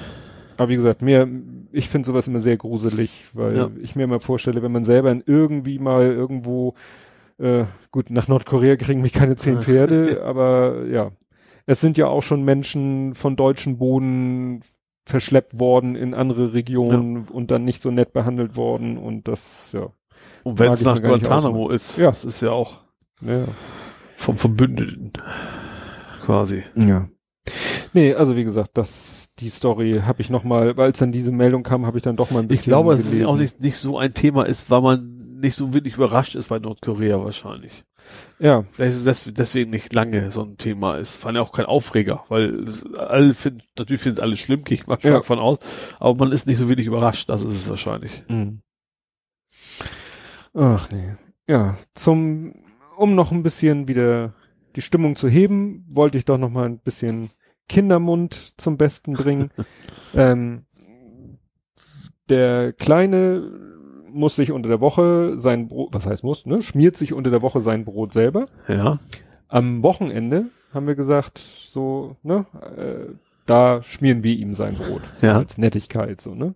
Aber 0.56 0.68
wie 0.68 0.76
gesagt, 0.76 1.02
mir, 1.02 1.28
ich 1.72 1.88
finde 1.88 2.06
sowas 2.06 2.28
immer 2.28 2.38
sehr 2.38 2.56
gruselig, 2.56 3.24
weil 3.32 3.56
Ja. 3.56 3.70
ich 3.80 3.96
mir 3.96 4.06
mal 4.06 4.20
vorstelle, 4.20 4.62
wenn 4.62 4.70
man 4.72 4.84
selber 4.84 5.16
irgendwie 5.26 5.78
mal 5.78 6.04
irgendwo, 6.04 6.74
äh, 7.38 7.64
gut, 7.90 8.10
nach 8.10 8.28
Nordkorea 8.28 8.76
kriegen 8.76 9.00
mich 9.00 9.12
keine 9.12 9.34
zehn 9.36 9.62
Pferde, 9.62 10.22
aber 10.24 10.86
ja, 10.86 11.10
es 11.66 11.80
sind 11.80 11.96
ja 11.98 12.06
auch 12.06 12.22
schon 12.22 12.44
Menschen 12.44 13.14
von 13.14 13.34
deutschen 13.34 13.78
Boden 13.78 14.60
verschleppt 15.04 15.58
worden 15.58 15.96
in 15.96 16.14
andere 16.14 16.52
Regionen 16.54 17.26
und 17.28 17.50
dann 17.50 17.64
nicht 17.64 17.82
so 17.82 17.90
nett 17.90 18.12
behandelt 18.12 18.54
worden 18.56 18.98
und 18.98 19.26
das, 19.26 19.72
ja, 19.72 19.88
Und 20.44 20.60
wenn 20.60 20.70
es 20.72 20.82
nach 20.84 21.02
Guantanamo 21.02 21.70
ist, 21.70 21.96
Ja. 21.96 22.10
das 22.10 22.24
ist 22.24 22.40
ja 22.42 22.50
auch 22.52 22.82
ja. 23.20 23.46
Vom 24.22 24.36
Verbündeten 24.36 25.12
quasi. 26.22 26.62
Ja. 26.76 27.08
Nee, 27.92 28.14
also 28.14 28.36
wie 28.36 28.44
gesagt, 28.44 28.70
das, 28.78 29.28
die 29.40 29.48
Story 29.50 30.00
habe 30.06 30.20
ich 30.22 30.30
noch 30.30 30.44
mal, 30.44 30.76
weil 30.76 30.92
es 30.92 30.98
dann 30.98 31.12
diese 31.12 31.32
Meldung 31.32 31.62
kam, 31.64 31.84
habe 31.86 31.98
ich 31.98 32.02
dann 32.04 32.16
doch 32.16 32.30
mal 32.30 32.38
ein 32.40 32.48
bisschen 32.48 32.60
Ich 32.60 32.64
glaube, 32.66 32.96
dass 32.96 33.04
es 33.12 33.24
auch 33.26 33.36
nicht, 33.36 33.60
nicht 33.60 33.76
so 33.78 33.98
ein 33.98 34.14
Thema 34.14 34.44
ist, 34.44 34.70
weil 34.70 34.80
man 34.80 35.38
nicht 35.40 35.56
so 35.56 35.74
wirklich 35.74 35.94
überrascht 35.94 36.36
ist 36.36 36.48
bei 36.48 36.60
Nordkorea 36.60 37.22
wahrscheinlich. 37.24 37.84
Ja, 38.38 38.64
Vielleicht 38.72 38.94
ist 38.96 39.06
es 39.06 39.24
des- 39.24 39.34
deswegen 39.34 39.70
nicht 39.70 39.92
lange 39.92 40.30
so 40.32 40.42
ein 40.42 40.56
Thema 40.56 40.96
ist. 40.96 41.16
Fand 41.16 41.36
ja 41.36 41.42
auch 41.42 41.52
kein 41.52 41.66
Aufreger, 41.66 42.24
weil 42.28 42.60
es, 42.64 42.84
alle 42.96 43.34
finden, 43.34 43.62
natürlich 43.76 44.02
finden 44.02 44.18
es 44.18 44.22
alle 44.22 44.36
schlimm, 44.36 44.62
gehe 44.64 44.76
ich 44.76 44.86
mal 44.86 44.98
stark 45.00 45.14
Ja. 45.14 45.22
von 45.22 45.38
aus, 45.40 45.58
aber 45.98 46.14
man 46.14 46.32
ist 46.32 46.46
nicht 46.46 46.58
so 46.58 46.68
wenig 46.68 46.86
überrascht, 46.86 47.28
das 47.28 47.42
ist 47.42 47.54
es 47.54 47.68
wahrscheinlich. 47.68 48.24
Mhm. 48.28 48.62
Ach 50.54 50.90
nee. 50.90 51.14
Ja, 51.48 51.76
zum, 51.94 52.54
um 53.02 53.16
noch 53.16 53.32
ein 53.32 53.42
bisschen 53.42 53.88
wieder 53.88 54.32
die 54.76 54.80
Stimmung 54.80 55.16
zu 55.16 55.28
heben, 55.28 55.84
wollte 55.90 56.18
ich 56.18 56.24
doch 56.24 56.38
noch 56.38 56.50
mal 56.50 56.66
ein 56.66 56.78
bisschen 56.78 57.30
Kindermund 57.68 58.54
zum 58.60 58.76
Besten 58.76 59.14
bringen. 59.14 59.50
ähm, 60.14 60.66
der 62.28 62.72
Kleine 62.72 63.42
muss 64.08 64.36
sich 64.36 64.52
unter 64.52 64.68
der 64.68 64.80
Woche 64.80 65.36
sein 65.36 65.66
Brot, 65.66 65.92
was 65.92 66.06
heißt 66.06 66.22
muss, 66.22 66.46
ne? 66.46 66.62
Schmiert 66.62 66.96
sich 66.96 67.12
unter 67.12 67.30
der 67.30 67.42
Woche 67.42 67.60
sein 67.60 67.84
Brot 67.84 68.12
selber. 68.12 68.46
Ja. 68.68 69.00
Am 69.48 69.82
Wochenende 69.82 70.46
haben 70.72 70.86
wir 70.86 70.94
gesagt, 70.94 71.38
so, 71.38 72.16
ne, 72.22 72.46
äh, 72.76 73.12
da 73.46 73.82
schmieren 73.82 74.22
wir 74.22 74.36
ihm 74.36 74.54
sein 74.54 74.76
Brot. 74.76 75.02
So 75.16 75.26
Ja. 75.26 75.38
Als 75.38 75.58
Nettigkeit, 75.58 76.20
so, 76.20 76.36
ne? 76.36 76.54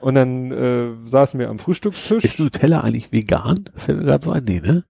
Und 0.00 0.16
dann 0.16 0.52
äh, 0.52 1.08
saßen 1.08 1.40
wir 1.40 1.48
am 1.48 1.58
Frühstückstisch. 1.58 2.24
Ist 2.24 2.40
Nutella 2.40 2.82
eigentlich 2.82 3.10
vegan? 3.10 3.70
Fällt 3.74 3.98
mir 3.98 4.04
gerade 4.04 4.24
so 4.24 4.32
ein, 4.32 4.44
nee, 4.44 4.60
ne? 4.60 4.84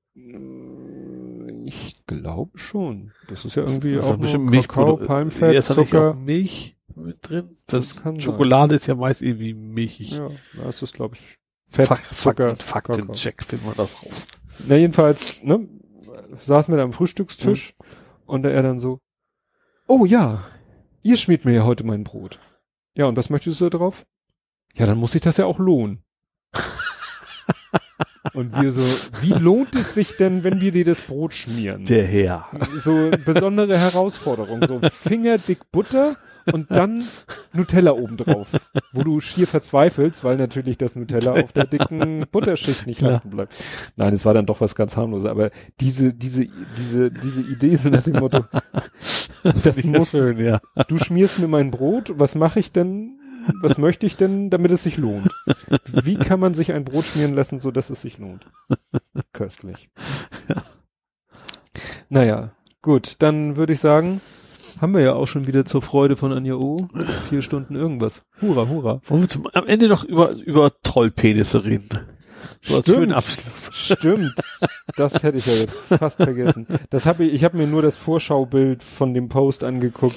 Ich 1.69 2.07
glaube 2.07 2.59
schon. 2.59 3.13
Das 3.29 3.45
ist 3.45 3.55
ja 3.57 3.63
irgendwie 3.63 3.95
Das 3.95 4.07
ist 4.07 4.13
auch 4.13 4.17
bestimmt 4.17 4.51
Milchprodu- 4.51 4.67
Kakao, 4.69 4.97
Palmfett, 4.97 5.51
nicht 5.55 5.67
Zucker. 5.67 6.11
auch 6.11 6.15
Milch 6.17 6.77
mit 6.95 7.19
drin? 7.29 7.57
Das 7.67 7.89
Das 7.89 8.03
kann 8.03 8.15
sein. 8.15 8.21
Schokolade 8.21 8.75
ist 8.75 8.87
ja 8.87 8.95
meist 8.95 9.23
irgendwie 9.23 9.55
milchig. 9.55 10.13
Ja, 10.13 10.31
da 10.55 10.69
ist 10.69 10.95
glaube 10.95 11.17
ich, 11.17 11.39
Fett, 11.67 11.87
Fak 11.87 12.01
Zucker, 12.15 12.57
Fakten. 12.57 12.95
Faktencheck, 12.95 13.43
finden 13.45 13.67
wir 13.67 13.75
das 13.75 14.03
raus. 14.03 14.27
Na 14.67 14.77
jedenfalls, 14.77 15.43
ne, 15.43 15.69
saßen 16.41 16.73
wir 16.73 16.79
da 16.79 16.85
am 16.85 16.93
Frühstückstisch 16.93 17.75
und 18.25 18.45
er 18.47 18.63
dann 18.63 18.79
so, 18.79 18.99
oh 19.87 20.05
ja, 20.07 20.43
ihr 21.03 21.17
schmiert 21.17 21.45
mir 21.45 21.53
ja 21.53 21.65
heute 21.65 21.85
mein 21.85 22.05
Brot. 22.05 22.39
Ja, 22.95 23.07
und 23.07 23.17
was 23.17 23.31
möchtest 23.31 23.61
du 23.61 23.69
da 23.69 23.79
drauf? 23.79 24.07
Ja, 24.75 24.87
dann 24.87 24.99
muss 24.99 25.13
sich 25.13 25.21
das 25.23 25.37
ja 25.37 25.45
auch 25.47 25.59
lohnen. 25.59 26.03
Und 28.35 28.55
wir 28.61 28.73
so, 28.73 28.83
wie 29.21 29.33
lohnt 29.33 29.75
es 29.75 29.95
sich 29.95 30.17
denn, 30.17 30.45
wenn 30.45 30.61
wir 30.61 30.73
dir 30.73 30.85
das 30.85 31.03
Brot 31.03 31.35
schmieren? 31.35 31.85
Der 31.85 32.07
Herr. 32.07 32.47
so 32.81 33.11
besondere 33.25 33.79
Herausforderung, 33.79 34.67
so 34.67 34.81
fingerdick 34.91 35.71
Butter 35.73 36.17
und 36.53 36.71
dann 36.71 37.05
Nutella 37.53 37.93
obendrauf, 37.93 38.71
wo 38.93 39.03
du 39.03 39.21
schier 39.21 39.47
verzweifelst, 39.47 40.25
weil 40.25 40.37
natürlich 40.37 40.79
das 40.79 40.97
Nutella 40.97 41.33
auf 41.33 41.53
der 41.53 41.67
dicken 41.67 42.27
Butterschicht 42.31 42.87
nicht 42.87 42.99
Klar. 42.99 43.15
haften 43.15 43.31
bleibt. 43.31 43.55
Nein, 43.97 44.15
es 44.15 44.25
war 44.25 44.35
dann 44.35 44.47
doch 44.47 44.61
was 44.61 44.75
ganz 44.75 44.97
harmloses, 44.97 45.29
aber 45.29 45.51
diese, 45.81 46.13
diese, 46.15 46.47
diese, 46.77 47.11
diese 47.11 47.41
Idee 47.43 47.77
so 47.77 47.91
nach 47.91 48.03
dem 48.03 48.19
Motto, 48.19 48.45
das 49.65 49.85
muss, 49.85 50.11
schön, 50.11 50.39
ja. 50.39 50.61
du 50.89 50.99
schmierst 50.99 51.39
mir 51.39 51.49
mein 51.49 51.71
Brot, 51.71 52.13
was 52.15 52.35
mache 52.35 52.61
ich 52.61 52.73
denn, 52.73 53.18
was 53.61 53.79
möchte 53.79 54.07
ich 54.07 54.17
denn, 54.17 54.51
damit 54.51 54.71
es 54.71 54.83
sich 54.83 54.97
lohnt? 54.97 55.35
Wie 55.93 56.17
kann 56.17 56.41
man 56.41 56.55
sich 56.55 56.73
ein 56.73 56.85
Brot 56.85 57.05
schmieren 57.05 57.35
lassen, 57.35 57.61
so 57.61 57.71
dass 57.71 57.91
es 57.91 58.03
sich 58.03 58.19
lohnt? 58.19 58.47
Köstlich. 59.33 59.91
Naja, 62.09 62.53
gut, 62.83 63.17
dann 63.19 63.57
würde 63.57 63.73
ich 63.73 63.81
sagen, 63.81 64.21
haben 64.81 64.95
wir 64.95 65.01
ja 65.03 65.15
auch 65.15 65.27
schon 65.27 65.47
wieder 65.47 65.65
zur 65.65 65.83
Freude 65.83 66.17
von 66.17 66.33
Anja 66.33 66.55
O. 66.55 66.89
Vier 67.29 67.43
Stunden 67.43 67.75
irgendwas. 67.75 68.23
Hurra, 68.41 68.69
hurra. 68.69 69.01
Wollen 69.07 69.23
wir 69.23 69.29
zum, 69.29 69.49
am 69.53 69.67
Ende 69.67 69.89
noch 69.89 70.05
über, 70.05 70.33
über 70.33 70.73
Trollpenisse 70.83 71.65
reden? 71.65 71.89
So 72.63 72.81
Stimmt. 72.81 73.15
Stimmt. 73.73 74.35
Das 74.97 75.23
hätte 75.23 75.39
ich 75.39 75.47
ja 75.47 75.55
jetzt 75.55 75.79
fast 75.79 76.23
vergessen. 76.23 76.67
Das 76.91 77.07
habe 77.07 77.25
ich, 77.25 77.35
ich 77.35 77.45
habe 77.45 77.57
mir 77.57 77.67
nur 77.67 77.83
das 77.83 77.97
Vorschaubild 77.97 78.83
von 78.83 79.15
dem 79.15 79.29
Post 79.29 79.65
angeguckt. 79.65 80.17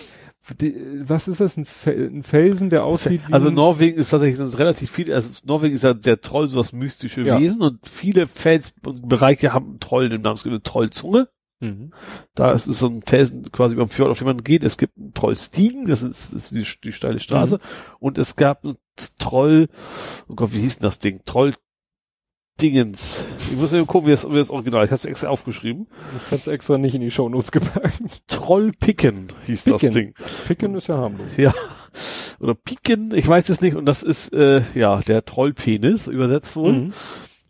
Die, 0.59 0.75
was 1.07 1.27
ist 1.27 1.39
das? 1.39 1.55
Ein, 1.55 1.65
Fel 1.65 2.09
ein 2.11 2.23
Felsen, 2.23 2.69
der 2.69 2.83
aussieht 2.83 3.21
wie 3.27 3.33
Also 3.33 3.51
Norwegen 3.51 3.97
ist 3.97 4.09
tatsächlich 4.09 4.39
ist 4.39 4.59
relativ 4.59 4.89
viel, 4.89 5.13
also 5.13 5.29
Norwegen 5.45 5.75
ist 5.75 5.83
ja 5.83 5.93
der 5.93 6.19
Troll, 6.19 6.49
so 6.49 6.57
das 6.57 6.73
mystische 6.73 7.21
Ja. 7.21 7.39
Wesen 7.39 7.61
und 7.61 7.87
viele 7.87 8.27
Felsbereiche 8.27 9.53
haben 9.53 9.69
einen 9.69 9.79
Troll 9.79 10.11
im 10.11 10.21
Namen. 10.21 10.37
Es 10.37 10.43
gibt 10.43 10.53
eine 10.53 10.63
Trollzunge. 10.63 11.29
Mhm. 11.59 11.93
Da 12.33 12.51
ist 12.51 12.65
es 12.65 12.79
so 12.79 12.87
ein 12.87 13.03
Felsen 13.03 13.51
quasi 13.51 13.75
über 13.75 13.85
dem 13.85 13.91
Fjord, 13.91 14.09
auf 14.09 14.17
dem 14.17 14.27
man 14.27 14.43
geht. 14.43 14.63
Es 14.63 14.79
gibt 14.79 14.97
einen 14.97 15.13
Trollstiegen, 15.13 15.85
das 15.85 16.01
ist, 16.01 16.33
das 16.33 16.51
ist 16.51 16.55
die, 16.55 16.65
die 16.83 16.91
steile 16.91 17.19
Straße. 17.19 17.59
Und 17.99 18.17
es 18.17 18.35
gab 18.35 18.65
einen 18.65 18.77
Troll, 19.19 19.69
oh 20.27 20.33
Gott, 20.33 20.53
wie 20.53 20.61
hieß 20.61 20.79
denn 20.79 20.87
das 20.87 20.97
Ding? 20.97 21.21
Troll 21.23 21.53
Dingens. 22.59 23.23
Ich 23.51 23.57
muss 23.57 23.71
mir 23.71 23.85
gucken, 23.85 24.07
wie 24.07 24.11
das, 24.11 24.29
wie 24.29 24.35
das 24.35 24.49
Original. 24.49 24.85
Ich 24.85 24.91
habe 24.91 24.99
es 24.99 25.05
extra 25.05 25.29
aufgeschrieben. 25.29 25.87
Ich 26.25 26.31
hab's 26.31 26.47
extra 26.47 26.77
nicht 26.77 26.95
in 26.95 27.01
die 27.01 27.11
Shownotes 27.11 27.51
gepackt. 27.51 28.01
Trollpicken 28.27 29.27
hieß 29.45 29.63
das 29.65 29.81
Picken. 29.81 29.93
Ding. 29.93 30.13
Picken 30.47 30.75
ist 30.75 30.87
ja 30.87 30.97
harmlos. 30.97 31.27
Ja. 31.37 31.53
Oder 32.39 32.55
Piken, 32.55 33.13
ich 33.13 33.27
weiß 33.27 33.49
es 33.49 33.61
nicht. 33.61 33.75
Und 33.75 33.85
das 33.85 34.03
ist 34.03 34.33
äh, 34.33 34.61
ja 34.73 35.01
der 35.01 35.25
Trollpenis, 35.25 36.07
übersetzt 36.07 36.55
wohl. 36.55 36.73
Mhm. 36.73 36.93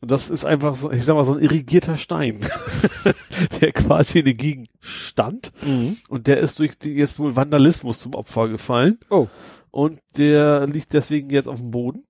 Und 0.01 0.09
das 0.09 0.31
ist 0.31 0.45
einfach 0.45 0.75
so, 0.75 0.91
ich 0.91 1.05
sag 1.05 1.13
mal, 1.13 1.25
so 1.25 1.33
ein 1.33 1.43
irrigierter 1.43 1.95
Stein, 1.95 2.39
der 3.61 3.71
quasi 3.71 4.19
in 4.19 4.25
der 4.25 4.33
Gegend 4.33 4.69
stand. 4.79 5.51
Mhm. 5.63 5.97
Und 6.09 6.25
der 6.25 6.39
ist 6.39 6.57
durch 6.57 6.77
die, 6.77 6.93
jetzt 6.93 7.19
wohl 7.19 7.35
Vandalismus 7.35 7.99
zum 7.99 8.15
Opfer 8.15 8.49
gefallen. 8.49 8.97
Oh. 9.11 9.27
Und 9.69 9.99
der 10.17 10.65
liegt 10.67 10.93
deswegen 10.93 11.29
jetzt 11.29 11.47
auf 11.47 11.59
dem 11.59 11.71
Boden. 11.71 12.03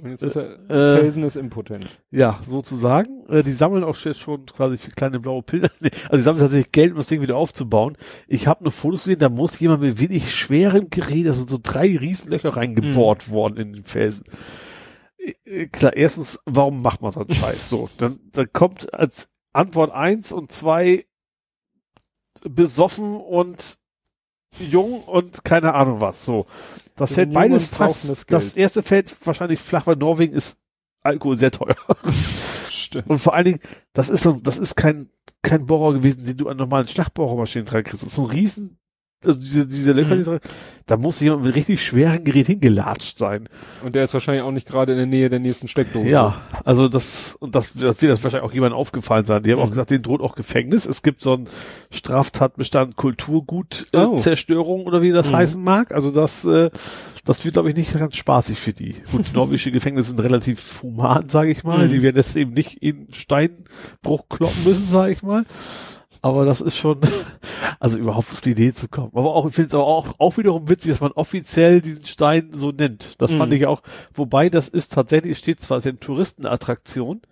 Und 0.00 0.10
jetzt 0.10 0.22
ist 0.22 0.36
er, 0.36 0.52
Äh, 0.70 1.00
Felsen 1.00 1.24
ist 1.24 1.36
impotent. 1.36 1.88
Ja, 2.10 2.40
sozusagen. 2.44 3.26
Äh, 3.28 3.42
die 3.42 3.50
sammeln 3.52 3.82
auch 3.82 3.96
jetzt 3.96 4.20
schon 4.20 4.46
quasi 4.46 4.78
für 4.78 4.90
kleine 4.92 5.18
blaue 5.18 5.42
Pillen. 5.42 5.70
Nee, 5.80 5.90
also 6.04 6.16
die 6.16 6.22
sammeln 6.22 6.42
tatsächlich 6.42 6.70
Geld, 6.72 6.92
um 6.92 6.98
das 6.98 7.08
Ding 7.08 7.20
wieder 7.20 7.36
aufzubauen. 7.36 7.96
Ich 8.28 8.46
habe 8.46 8.62
nur 8.62 8.70
Fotos 8.72 9.04
gesehen, 9.04 9.18
da 9.18 9.28
muss 9.28 9.58
jemand 9.58 9.82
mit 9.82 9.98
wenig 9.98 10.32
schwerem 10.34 10.88
Gerät, 10.90 11.26
da 11.26 11.32
sind 11.32 11.50
so 11.50 11.58
drei 11.60 11.96
Riesenlöcher 11.96 12.56
reingebohrt 12.56 13.30
worden 13.30 13.56
in 13.56 13.72
den 13.72 13.84
Felsen. 13.84 14.24
Äh, 15.44 15.66
Klar, 15.66 15.96
erstens, 15.96 16.38
warum 16.44 16.80
macht 16.80 17.02
man 17.02 17.10
so 17.12 17.20
einen 17.20 17.32
Scheiß? 17.34 17.68
So, 17.68 17.88
dann, 17.98 18.20
dann 18.32 18.52
kommt 18.52 18.94
als 18.94 19.28
Antwort 19.52 19.90
eins 19.90 20.30
und 20.30 20.52
zwei 20.52 21.06
besoffen 22.48 23.16
und 23.16 23.78
jung 24.58 25.02
und 25.02 25.44
keine 25.44 25.74
Ahnung 25.74 26.00
was. 26.00 26.24
So, 26.24 26.46
das 26.96 27.12
fällt 27.12 27.32
beides 27.32 27.66
fast. 27.66 28.24
das 28.28 28.54
erste 28.54 28.82
fällt 28.82 29.14
wahrscheinlich 29.24 29.60
flach, 29.60 29.86
weil 29.86 29.96
Norwegen 29.96 30.34
ist 30.34 30.58
Alkohol 31.02 31.38
sehr 31.38 31.50
teuer. 31.50 31.76
Stimmt. 32.70 33.08
Und 33.08 33.18
vor 33.18 33.34
allen 33.34 33.44
Dingen, 33.44 33.60
das 33.92 34.08
ist 34.08 34.22
so, 34.22 34.32
das 34.32 34.58
ist 34.58 34.74
kein, 34.74 35.10
kein 35.42 35.66
Bohrer 35.66 35.94
gewesen, 35.94 36.24
den 36.24 36.36
du 36.36 36.48
an 36.48 36.56
normalen 36.56 36.88
Schlagbohrermaschinen 36.88 37.66
dran 37.66 37.84
kriegst. 37.84 38.02
Das 38.02 38.08
ist 38.08 38.16
so 38.16 38.22
ein 38.22 38.30
riesen, 38.30 38.78
also 39.24 39.38
diese, 39.38 39.66
diese 39.66 39.92
Löcher, 39.92 40.14
Mhm. 40.32 40.38
da 40.86 40.96
muss 40.96 41.18
jemand 41.20 41.42
mit 41.44 41.54
richtig 41.54 41.84
schweren 41.84 42.22
Gerät 42.24 42.46
hingelatscht 42.46 43.18
sein. 43.18 43.48
Und 43.84 43.94
der 43.94 44.04
ist 44.04 44.14
wahrscheinlich 44.14 44.42
auch 44.44 44.52
nicht 44.52 44.66
gerade 44.68 44.92
in 44.92 44.98
der 44.98 45.06
Nähe 45.06 45.28
der 45.28 45.40
nächsten 45.40 45.66
Steckdose. 45.68 46.08
Ja, 46.08 46.40
also 46.64 46.88
das, 46.88 47.36
und 47.40 47.54
das, 47.54 47.72
das 47.74 48.00
wird 48.00 48.12
das 48.12 48.22
wahrscheinlich 48.22 48.48
auch 48.48 48.54
jemandem 48.54 48.78
aufgefallen 48.78 49.24
sein. 49.24 49.42
Die 49.42 49.50
haben 49.52 49.58
auch 49.58 49.66
Mhm. 49.66 49.70
gesagt, 49.70 49.90
denen 49.90 50.02
droht 50.02 50.20
auch 50.20 50.34
Gefängnis. 50.36 50.86
Es 50.86 51.02
gibt 51.02 51.20
so 51.20 51.34
einen 51.34 51.48
Straftatbestand 51.90 52.96
Kulturgutzerstörung 52.96 54.80
äh, 54.80 54.84
Oh. 54.84 54.86
Oder 54.88 55.02
wie 55.02 55.10
das 55.12 55.30
Mhm. 55.30 55.36
heißen 55.36 55.62
mag. 55.62 55.92
Also 55.92 56.10
das, 56.10 56.44
äh, 56.44 56.70
das 57.24 57.44
wird, 57.44 57.54
glaube 57.54 57.68
ich, 57.70 57.76
nicht 57.76 57.92
ganz 57.98 58.16
spaßig 58.16 58.58
für 58.58 58.72
die. 58.72 58.94
Gut, 59.12 59.26
norwegische 59.34 59.70
Gefängnisse 59.72 60.10
sind 60.10 60.20
relativ 60.20 60.82
human, 60.82 61.28
sage 61.28 61.50
ich 61.50 61.64
mal. 61.64 61.86
Mhm. 61.86 61.90
Die 61.90 62.02
werden 62.02 62.16
jetzt 62.16 62.36
eben 62.36 62.52
nicht 62.54 62.82
in 62.82 63.08
Steinbruch 63.12 64.28
kloppen 64.28 64.64
müssen, 64.64 64.86
sage 64.86 65.12
ich 65.12 65.22
mal. 65.22 65.44
Aber 66.22 66.44
das 66.44 66.60
ist 66.60 66.76
schon, 66.76 67.00
also 67.80 67.98
überhaupt 67.98 68.30
auf 68.32 68.40
die 68.40 68.50
Idee 68.50 68.72
zu 68.72 68.88
kommen. 68.88 69.10
Aber 69.14 69.34
auch, 69.34 69.46
ich 69.46 69.54
finde 69.54 69.68
es 69.68 69.74
aber 69.74 69.86
auch, 69.86 70.14
auch 70.18 70.36
wiederum 70.36 70.68
witzig, 70.68 70.92
dass 70.92 71.00
man 71.00 71.12
offiziell 71.12 71.80
diesen 71.80 72.04
Stein 72.04 72.48
so 72.52 72.70
nennt. 72.72 73.20
Das 73.20 73.32
fand 73.32 73.52
Mhm. 73.52 73.58
ich 73.58 73.66
auch, 73.66 73.82
wobei 74.14 74.48
das 74.50 74.68
ist 74.68 74.92
tatsächlich, 74.92 75.32
es 75.32 75.38
steht 75.38 75.60
zwar 75.60 75.76
als 75.76 75.86
eine 75.86 75.98
Touristenattraktion, 75.98 77.22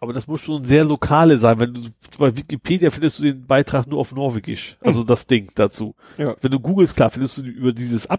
aber 0.00 0.12
das 0.12 0.26
muss 0.26 0.40
schon 0.40 0.64
sehr 0.64 0.84
lokale 0.84 1.38
sein. 1.38 1.60
Wenn 1.60 1.74
du 1.74 1.80
bei 2.18 2.36
Wikipedia 2.36 2.90
findest 2.90 3.20
du 3.20 3.22
den 3.22 3.46
Beitrag 3.46 3.86
nur 3.86 4.00
auf 4.00 4.12
Norwegisch, 4.12 4.76
also 4.80 5.04
das 5.04 5.28
Ding 5.28 5.52
dazu. 5.54 5.94
Ja. 6.18 6.34
Wenn 6.40 6.50
du 6.50 6.58
googelst, 6.58 6.96
klar, 6.96 7.10
findest 7.10 7.38
du 7.38 7.42
über 7.42 7.72
dieses 7.72 8.10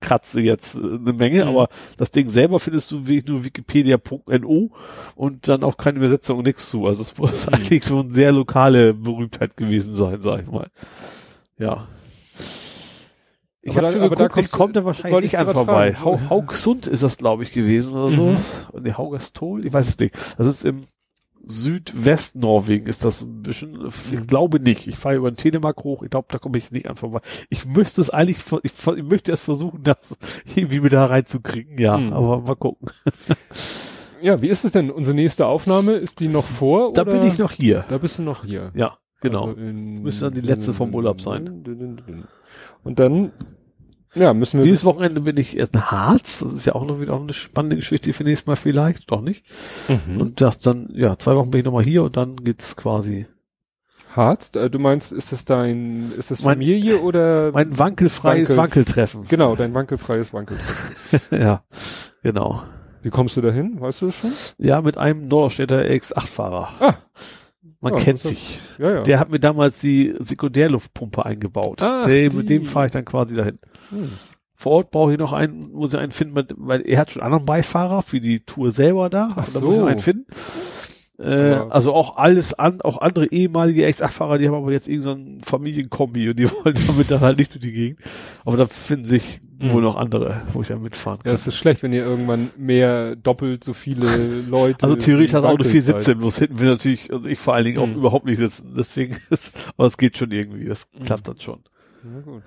abgekratze 0.00 0.40
jetzt 0.40 0.74
äh, 0.74 0.78
eine 0.78 1.12
Menge, 1.12 1.44
Mhm. 1.44 1.50
aber 1.50 1.68
das 1.96 2.10
Ding 2.10 2.28
selber 2.28 2.58
findest 2.58 2.90
du 2.90 3.06
wirklich 3.06 3.26
nur 3.26 3.44
wikipedia.no 3.44 4.70
und 5.14 5.48
dann 5.48 5.62
auch 5.62 5.76
keine 5.76 5.98
Übersetzung 5.98 6.38
und 6.38 6.46
nichts 6.46 6.68
zu. 6.70 6.86
Also 6.86 7.02
es 7.02 7.16
muss 7.18 7.46
Mhm. 7.46 7.54
eigentlich 7.54 7.84
schon 7.84 8.10
sehr 8.10 8.32
lokale 8.32 8.94
Berühmtheit 8.94 9.56
gewesen 9.56 9.94
sein, 9.94 10.20
sag 10.20 10.42
ich 10.42 10.50
mal. 10.50 10.68
Ja. 11.58 11.86
Ich 13.62 13.76
habe 13.76 13.86
da- 13.88 13.92
schon 13.92 14.00
aber 14.02 14.16
da 14.16 14.28
geguckt, 14.28 14.46
ich 14.46 14.50
kommst 14.50 14.54
du- 14.54 14.56
komme 14.58 14.72
da 14.72 14.84
wahrscheinlich 14.86 15.20
nicht 15.22 15.34
ich 15.34 15.38
grad 15.38 15.52
vorbei. 15.52 15.94
Hau, 16.02 16.18
Haugsund 16.30 16.86
ist 16.86 17.02
das, 17.02 17.18
glaube 17.18 17.42
ich, 17.42 17.52
gewesen 17.52 17.94
oder 17.94 18.10
so. 18.10 18.24
Mhm. 18.24 18.82
Nee, 18.82 18.94
Haugastol? 18.94 19.66
Ich 19.66 19.72
weiß 19.72 19.86
es 19.86 19.98
nicht. 19.98 20.14
Das 20.38 20.46
ist 20.46 20.64
im 20.64 20.84
Südwest-Norwegen 21.44 22.86
ist 22.86 23.04
das 23.04 23.22
ein 23.22 23.42
bisschen, 23.42 23.86
ich 24.12 24.20
Mhm. 24.20 24.26
glaube 24.26 24.60
nicht. 24.60 24.86
Ich 24.86 24.96
fahre 24.96 25.16
über 25.16 25.30
den 25.30 25.36
Telemark 25.36 25.82
hoch, 25.84 26.02
ich 26.02 26.10
glaube, 26.10 26.28
da 26.30 26.38
komme 26.38 26.58
ich 26.58 26.70
nicht 26.70 26.88
an 26.88 26.96
vorbei. 26.96 27.18
Ich 27.48 27.66
müsste 27.66 28.00
es 28.00 28.10
eigentlich, 28.10 28.38
ich, 28.62 28.72
ich 28.96 29.02
möchte 29.04 29.32
es 29.32 29.40
versuchen, 29.40 29.82
das 29.82 29.96
irgendwie 30.54 30.80
mit 30.80 30.92
da 30.92 31.04
reinzukriegen, 31.06 31.78
ja, 31.78 31.96
Mhm. 31.98 32.12
aber 32.12 32.40
mal 32.42 32.56
gucken. 32.56 32.88
Ja, 34.22 34.42
wie 34.42 34.48
ist 34.48 34.66
es 34.66 34.72
denn? 34.72 34.90
Unsere 34.90 35.16
nächste 35.16 35.46
Aufnahme, 35.46 35.92
ist 35.92 36.20
die 36.20 36.28
noch 36.28 36.44
vor? 36.44 36.92
Da 36.92 37.02
oder? 37.02 37.12
bin 37.12 37.22
ich 37.22 37.38
noch 37.38 37.52
hier. 37.52 37.86
Da 37.88 37.96
bist 37.96 38.18
du 38.18 38.22
noch 38.22 38.44
hier. 38.44 38.70
Ja, 38.74 38.98
genau. 39.22 39.46
Also 39.46 39.58
in, 39.62 40.02
Müsste 40.02 40.26
dann 40.26 40.34
die 40.34 40.42
letzte 40.42 40.74
vom 40.74 40.94
Urlaub 40.94 41.22
sein. 41.22 41.64
Und 42.84 42.98
dann, 42.98 43.32
ja, 44.14 44.34
müssen 44.34 44.58
wir. 44.58 44.64
Dieses 44.64 44.84
Wochenende 44.84 45.20
bin 45.20 45.36
ich 45.36 45.56
erst 45.56 45.74
in 45.74 45.90
Harz. 45.90 46.40
Das 46.40 46.52
ist 46.52 46.66
ja 46.66 46.74
auch 46.74 46.86
noch 46.86 47.00
wieder 47.00 47.14
auch 47.14 47.20
eine 47.22 47.32
spannende 47.32 47.76
Geschichte 47.76 48.12
für 48.12 48.24
nächstes 48.24 48.46
Mal 48.46 48.56
vielleicht, 48.56 49.10
doch 49.10 49.20
nicht. 49.20 49.44
Mhm. 49.88 50.20
Und 50.20 50.40
das 50.40 50.58
dann, 50.58 50.88
ja, 50.94 51.18
zwei 51.18 51.36
Wochen 51.36 51.50
bin 51.50 51.60
ich 51.60 51.64
nochmal 51.64 51.84
hier 51.84 52.02
und 52.02 52.16
dann 52.16 52.36
geht's 52.36 52.76
quasi 52.76 53.26
Harz, 54.16 54.50
äh, 54.56 54.68
du 54.68 54.80
meinst, 54.80 55.12
ist 55.12 55.30
es 55.32 55.44
dein, 55.44 56.10
ist 56.18 56.32
es 56.32 56.42
Mein- 56.42 56.56
Familie 56.56 57.00
oder? 57.00 57.52
mein 57.52 57.78
wankelfreies 57.78 58.48
Wankel- 58.50 58.56
Wankeltreffen. 58.56 59.22
genau, 59.28 59.54
dein 59.54 59.72
wankelfreies 59.72 60.34
Wankeltreffen. 60.34 61.20
ja, 61.30 61.62
genau. 62.24 62.62
Wie 63.02 63.10
kommst 63.10 63.36
du 63.36 63.40
dahin? 63.40 63.80
Weißt 63.80 64.02
du 64.02 64.06
das 64.06 64.16
schon? 64.16 64.32
Ja, 64.58 64.82
mit 64.82 64.98
einem 64.98 65.28
Norderstädter 65.28 65.82
X8-Fahrer. 65.82 66.68
Ah. 66.80 66.94
Man 67.80 67.94
Ah, 67.94 67.98
kennt 67.98 68.18
das 68.24 68.32
ist- 68.32 68.38
sich. 68.48 68.60
Ja, 68.78 68.92
ja. 68.94 69.02
Der 69.04 69.20
hat 69.20 69.30
mir 69.30 69.38
damals 69.40 69.80
die 69.80 70.14
Sekundärluftpumpe 70.18 71.24
eingebaut. 71.24 71.80
Ach, 71.80 72.04
der, 72.04 72.34
mit 72.34 72.50
dem 72.50 72.64
fahre 72.66 72.86
ich 72.86 72.92
dann 72.92 73.04
quasi 73.04 73.34
dahin. 73.36 73.58
Hm. 73.90 74.12
Vor 74.54 74.72
Ort 74.72 74.90
brauche 74.90 75.12
ich 75.12 75.18
noch 75.18 75.32
einen, 75.32 75.72
muss 75.72 75.94
ich 75.94 75.98
einen 76.00 76.12
finden, 76.12 76.34
weil- 76.58 76.82
er 76.82 76.98
hat 76.98 77.10
schon 77.10 77.22
einen 77.22 77.32
anderen 77.32 77.46
Beifahrer 77.46 78.02
für 78.02 78.20
die 78.20 78.40
Tour 78.40 78.72
selber 78.72 79.08
da. 79.08 79.28
Ach 79.34 79.46
Und 79.46 79.56
da 79.56 79.60
muss 79.60 79.74
ich 79.74 79.80
so. 79.80 79.86
einen 79.86 80.00
finden. 80.00 80.26
Äh, 81.18 81.52
Aber- 81.54 81.74
also 81.74 81.92
auch 81.92 82.16
alles 82.16 82.54
an, 82.54 82.80
auch 82.80 82.98
andere 82.98 83.26
ehemalige 83.30 83.84
Ex-8-Fahrer, 83.84 84.38
die 84.38 84.48
haben 84.48 84.54
aber 84.54 84.72
jetzt 84.72 84.88
irgendein 84.88 85.40
so 85.42 85.50
Familienkombi 85.50 86.30
und 86.30 86.38
die 86.38 86.44
wollen 86.50 86.74
damit 86.86 87.10
dann 87.10 87.20
halt 87.20 87.38
nicht 87.38 87.52
durch 87.52 87.60
die 87.60 87.72
Gegend. 87.72 88.00
Aber 88.46 88.56
da 88.56 88.64
finden 88.64 89.04
sich 89.04 89.40
Mhm. 89.58 89.72
wohl 89.72 89.82
noch 89.82 89.96
andere, 89.96 90.40
wo 90.54 90.62
ich 90.62 90.68
dann 90.68 90.80
mitfahren 90.80 91.18
Ja, 91.18 91.24
kann. 91.24 91.34
es 91.34 91.46
ist 91.46 91.56
schlecht, 91.56 91.82
wenn 91.82 91.92
ihr 91.92 92.02
irgendwann 92.04 92.50
mehr 92.56 93.16
doppelt 93.16 93.64
so 93.64 93.74
viele 93.74 94.06
Leute. 94.48 94.82
also 94.84 94.96
theoretisch 94.96 95.34
hast 95.34 95.42
du 95.44 95.48
auch 95.48 95.58
nur 95.58 95.66
vier 95.66 95.82
Sitze, 95.82 96.16
bloß 96.16 96.38
hinten 96.38 96.58
will 96.60 96.68
natürlich, 96.68 97.12
und 97.12 97.30
ich 97.30 97.38
vor 97.38 97.54
allen 97.54 97.64
Dingen 97.64 97.78
auch 97.78 97.86
Mhm. 97.86 97.96
überhaupt 97.96 98.24
nicht 98.24 98.38
sitzen. 98.38 98.72
Deswegen 98.76 99.16
ist, 99.30 99.52
aber 99.76 99.86
es 99.86 99.98
geht 99.98 100.16
schon 100.16 100.30
irgendwie, 100.30 100.64
das 100.66 100.86
Mhm. 100.98 101.04
klappt 101.04 101.28
dann 101.28 101.38
schon. 101.38 101.60
Na 102.02 102.20
gut. 102.20 102.42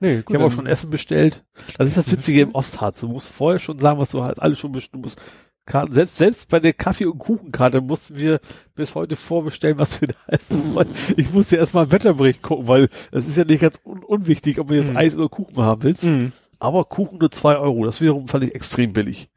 Nee, 0.00 0.16
gut. 0.16 0.30
Ich 0.30 0.34
habe 0.34 0.44
auch 0.46 0.52
schon 0.52 0.66
Essen 0.66 0.90
bestellt. 0.90 1.44
Das 1.78 1.86
ist 1.86 1.96
das 1.96 2.10
Witzige 2.10 2.40
im 2.42 2.54
Ostharz. 2.54 3.00
Du 3.00 3.08
musst 3.08 3.28
vorher 3.28 3.58
schon 3.58 3.78
sagen, 3.78 3.98
was 4.00 4.10
du 4.10 4.22
halt 4.22 4.40
alles 4.40 4.58
schon 4.58 4.72
bestimmt 4.72 4.94
du 4.96 5.00
musst. 5.00 5.20
Karten, 5.66 5.92
selbst, 5.92 6.16
selbst 6.16 6.48
bei 6.48 6.58
der 6.58 6.72
Kaffee- 6.72 7.06
und 7.06 7.18
Kuchenkarte 7.18 7.80
mussten 7.80 8.16
wir 8.16 8.40
bis 8.74 8.94
heute 8.96 9.14
vorbestellen, 9.14 9.78
was 9.78 10.00
wir 10.00 10.08
da 10.08 10.14
essen 10.28 10.74
wollen. 10.74 10.88
Ich 11.16 11.32
musste 11.32 11.56
erstmal 11.56 11.84
einen 11.84 11.92
Wetterbericht 11.92 12.42
gucken, 12.42 12.66
weil 12.66 12.88
es 13.12 13.28
ist 13.28 13.36
ja 13.36 13.44
nicht 13.44 13.60
ganz 13.60 13.78
un 13.84 14.02
unwichtig, 14.02 14.58
ob 14.58 14.68
du 14.68 14.74
jetzt 14.74 14.90
Mhm. 14.90 14.96
Eis 14.96 15.14
oder 15.16 15.28
Kuchen 15.28 15.58
haben 15.58 15.82
willst. 15.84 16.02
Mhm. 16.04 16.32
Aber 16.58 16.84
Kuchen 16.84 17.18
nur 17.18 17.30
zwei 17.30 17.56
Euro. 17.56 17.84
Das 17.86 18.00
wiederum 18.00 18.28
fand 18.28 18.44
ich 18.44 18.54
extrem 18.54 18.92
billig. 18.92 19.29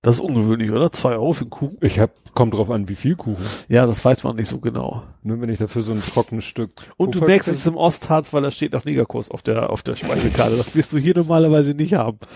Das 0.00 0.16
ist 0.16 0.20
ungewöhnlich, 0.20 0.70
oder? 0.70 0.92
Zwei 0.92 1.14
Euro 1.14 1.32
für 1.32 1.40
einen 1.42 1.50
Kuchen? 1.50 1.76
Ich 1.80 1.98
hab, 1.98 2.12
kommt 2.32 2.54
drauf 2.54 2.70
an, 2.70 2.88
wie 2.88 2.94
viel 2.94 3.16
Kuchen. 3.16 3.44
Ja, 3.68 3.84
das 3.84 4.04
weiß 4.04 4.22
man 4.22 4.36
nicht 4.36 4.46
so 4.46 4.58
genau. 4.60 5.02
Nur 5.24 5.40
wenn 5.40 5.48
ich 5.48 5.58
dafür 5.58 5.82
so 5.82 5.92
ein 5.92 6.00
trockenes 6.00 6.44
Stück. 6.44 6.70
Und 6.96 7.16
du 7.16 7.18
Puffer 7.18 7.30
merkst 7.32 7.48
es 7.48 7.66
im 7.66 7.76
Ostharz, 7.76 8.32
weil 8.32 8.42
da 8.42 8.52
steht 8.52 8.74
noch 8.74 8.84
Negerkurs 8.84 9.28
auf 9.28 9.42
der, 9.42 9.70
auf 9.70 9.82
der 9.82 9.96
Speisekarte. 9.96 10.56
Das 10.56 10.72
wirst 10.76 10.92
du 10.92 10.98
hier 10.98 11.16
normalerweise 11.16 11.74
nicht 11.74 11.94
haben. 11.94 12.18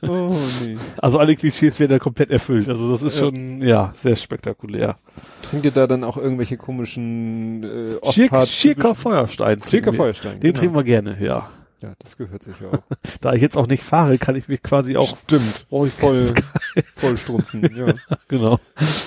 Oh, 0.00 0.34
nee. 0.64 0.74
Also 0.96 1.18
alle 1.18 1.36
Klischees 1.36 1.78
werden 1.78 1.90
da 1.90 1.98
komplett 1.98 2.30
erfüllt. 2.30 2.66
Also 2.66 2.90
das 2.90 3.02
ist 3.02 3.14
Ja. 3.16 3.20
schon, 3.20 3.60
ja, 3.60 3.92
sehr 4.02 4.16
spektakulär. 4.16 4.96
Trinkt 5.42 5.66
ihr 5.66 5.70
da 5.70 5.86
dann 5.86 6.02
auch 6.02 6.16
irgendwelche 6.16 6.56
komischen 6.56 7.62
äh, 7.62 7.94
Ostharz- 8.00 8.48
Schirker 8.52 8.94
Feuerstein. 8.94 9.60
Schirker. 9.68 9.92
Feuerstein. 9.92 10.40
Den 10.40 10.54
trinken 10.54 10.74
wir 10.76 10.82
gerne, 10.82 11.18
ja. 11.20 11.50
Ja, 11.86 11.94
das 12.00 12.16
gehört 12.16 12.42
sich 12.42 12.54
ja 12.60 12.68
auch. 12.68 12.82
Da 13.20 13.32
ich 13.32 13.40
jetzt 13.40 13.56
auch 13.56 13.68
nicht 13.68 13.84
fahre, 13.84 14.18
kann 14.18 14.34
ich 14.34 14.48
mich 14.48 14.62
quasi 14.62 14.96
auch, 14.96 15.16
Stimmt. 15.24 15.66
oh, 15.70 15.86
ich 15.86 15.92
Voll, 15.92 16.34
voll 16.96 17.16
strunzen, 17.16 17.70
ja. 17.76 17.94
genau. 18.28 18.58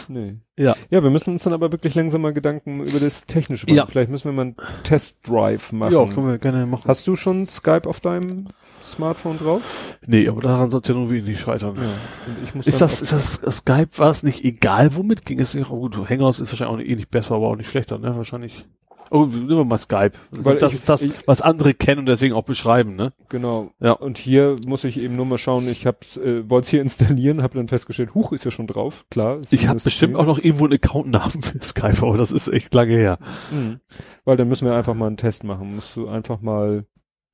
Nee. 0.07 0.37
Ja. 0.55 0.75
Ja, 0.89 1.03
wir 1.03 1.09
müssen 1.09 1.31
uns 1.31 1.43
dann 1.43 1.51
aber 1.53 1.71
wirklich 1.73 1.93
langsam 1.95 2.21
mal 2.21 2.33
Gedanken 2.33 2.79
über 2.79 2.99
das 2.99 3.25
Technische 3.25 3.65
machen. 3.65 3.75
Ja. 3.75 3.85
Vielleicht 3.85 4.09
müssen 4.09 4.25
wir 4.25 4.31
mal 4.31 4.41
einen 4.43 4.55
Testdrive 4.83 5.73
machen. 5.73 5.93
Ja, 5.93 6.05
können 6.05 6.27
wir 6.27 6.37
gerne 6.37 6.65
machen. 6.65 6.87
Hast 6.87 7.05
du 7.05 7.17
schon 7.17 7.47
Skype 7.47 7.87
auf 7.87 7.99
deinem 7.99 8.47
Smartphone 8.85 9.37
drauf? 9.37 9.97
Nee, 10.05 10.29
aber 10.29 10.41
daran 10.41 10.69
sollte 10.69 10.93
ja 10.93 10.99
nun 10.99 11.09
wirklich 11.09 11.27
nicht 11.27 11.41
scheitern. 11.41 11.75
Ja. 11.75 11.81
Und 12.27 12.43
ich 12.43 12.55
muss 12.55 12.65
Ist 12.65 12.79
das, 12.79 13.01
ist 13.01 13.11
das 13.11 13.57
Skype, 13.57 13.89
war 13.97 14.11
es 14.11 14.23
nicht 14.23 14.45
egal, 14.45 14.95
womit 14.95 15.25
ging 15.25 15.41
es 15.41 15.53
nicht? 15.53 15.69
Oh, 15.69 15.79
gut, 15.79 15.97
Hangouts 16.09 16.39
ist 16.39 16.51
wahrscheinlich 16.51 16.73
auch 16.73 16.77
nicht, 16.77 16.89
eh 16.89 16.95
nicht 16.95 17.11
besser, 17.11 17.35
aber 17.35 17.47
auch 17.47 17.57
nicht 17.57 17.69
schlechter, 17.69 17.97
ne? 17.99 18.15
Wahrscheinlich. 18.15 18.65
Oh, 19.11 19.25
nehmen 19.25 19.49
wir 19.49 19.65
mal 19.65 19.77
Skype. 19.79 20.11
Weil 20.31 20.57
das 20.59 20.71
ich- 20.73 20.79
ist 20.79 20.89
das, 20.89 21.01
ich- 21.01 21.27
was 21.27 21.41
andere 21.41 21.73
kennen 21.73 21.99
und 21.99 22.05
deswegen 22.05 22.33
auch 22.35 22.43
beschreiben, 22.43 22.95
ne? 22.95 23.11
Genau. 23.29 23.71
Ja. 23.79 23.93
Und 23.93 24.17
hier 24.17 24.55
muss 24.67 24.83
ich 24.83 24.99
eben 24.99 25.15
nur 25.15 25.25
mal 25.25 25.37
schauen, 25.37 25.67
ich 25.67 25.85
hab's, 25.87 26.17
äh, 26.17 26.47
wollte 26.49 26.65
es 26.65 26.69
hier 26.69 26.81
installieren, 26.83 27.41
habe 27.41 27.55
dann 27.57 27.67
festgestellt, 27.67 28.13
Huch 28.13 28.31
ist 28.33 28.45
ja 28.45 28.51
schon 28.51 28.67
drauf, 28.67 29.05
klar. 29.09 29.39
Ich 29.49 29.67
habe 29.67 29.79
bestimmt 29.83 30.13
10. 30.13 30.21
auch 30.21 30.25
noch 30.25 30.37
irgendwo 30.37 30.65
einen 30.65 30.73
Accountnamen 30.75 31.41
für 31.41 31.59
Skype, 31.63 32.05
aber 32.05 32.17
das 32.17 32.31
ist 32.31 32.47
echt 32.47 32.73
lange 32.73 32.93
her. 32.95 33.17
Mhm. 33.51 33.79
Weil 34.25 34.37
dann 34.37 34.47
müssen 34.47 34.65
wir 34.67 34.75
einfach 34.75 34.93
mal 34.93 35.07
einen 35.07 35.17
Test 35.17 35.43
machen. 35.43 35.75
Musst 35.75 35.95
du 35.95 36.07
einfach 36.07 36.41
mal 36.41 36.85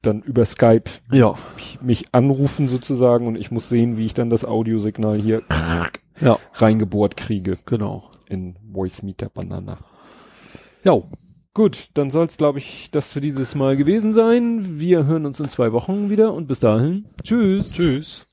dann 0.01 0.21
über 0.21 0.45
Skype 0.45 0.83
Ja. 1.11 1.33
mich, 1.55 1.79
mich 1.81 2.05
anrufen 2.11 2.67
sozusagen 2.69 3.25
und 3.27 3.35
ich 3.37 3.49
muss 3.51 3.69
sehen, 3.69 3.97
wie 3.97 4.05
ich 4.05 4.13
dann 4.13 4.29
das 4.29 4.45
Audiosignal 4.45 5.19
hier 5.19 5.41
Ja, 6.21 6.37
reingebohrt 6.53 7.17
kriege 7.17 7.57
genau. 7.65 8.11
in 8.29 8.55
Voice 8.71 9.01
Meter 9.01 9.29
Banana. 9.29 9.77
Ja. 10.83 11.01
Gut, 11.55 11.87
dann 11.93 12.09
soll 12.09 12.25
es, 12.25 12.35
glaube 12.35 12.59
ich, 12.59 12.91
das 12.91 13.07
für 13.07 13.21
dieses 13.21 13.55
Mal 13.55 13.77
gewesen 13.77 14.11
sein. 14.11 14.77
Wir 14.77 15.05
hören 15.05 15.25
uns 15.25 15.39
in 15.39 15.47
zwei 15.47 15.71
Wochen 15.71 16.09
wieder 16.09 16.33
und 16.33 16.47
bis 16.47 16.59
dahin. 16.59 17.05
Tschüss. 17.23 17.71
Tschüss. 17.71 18.27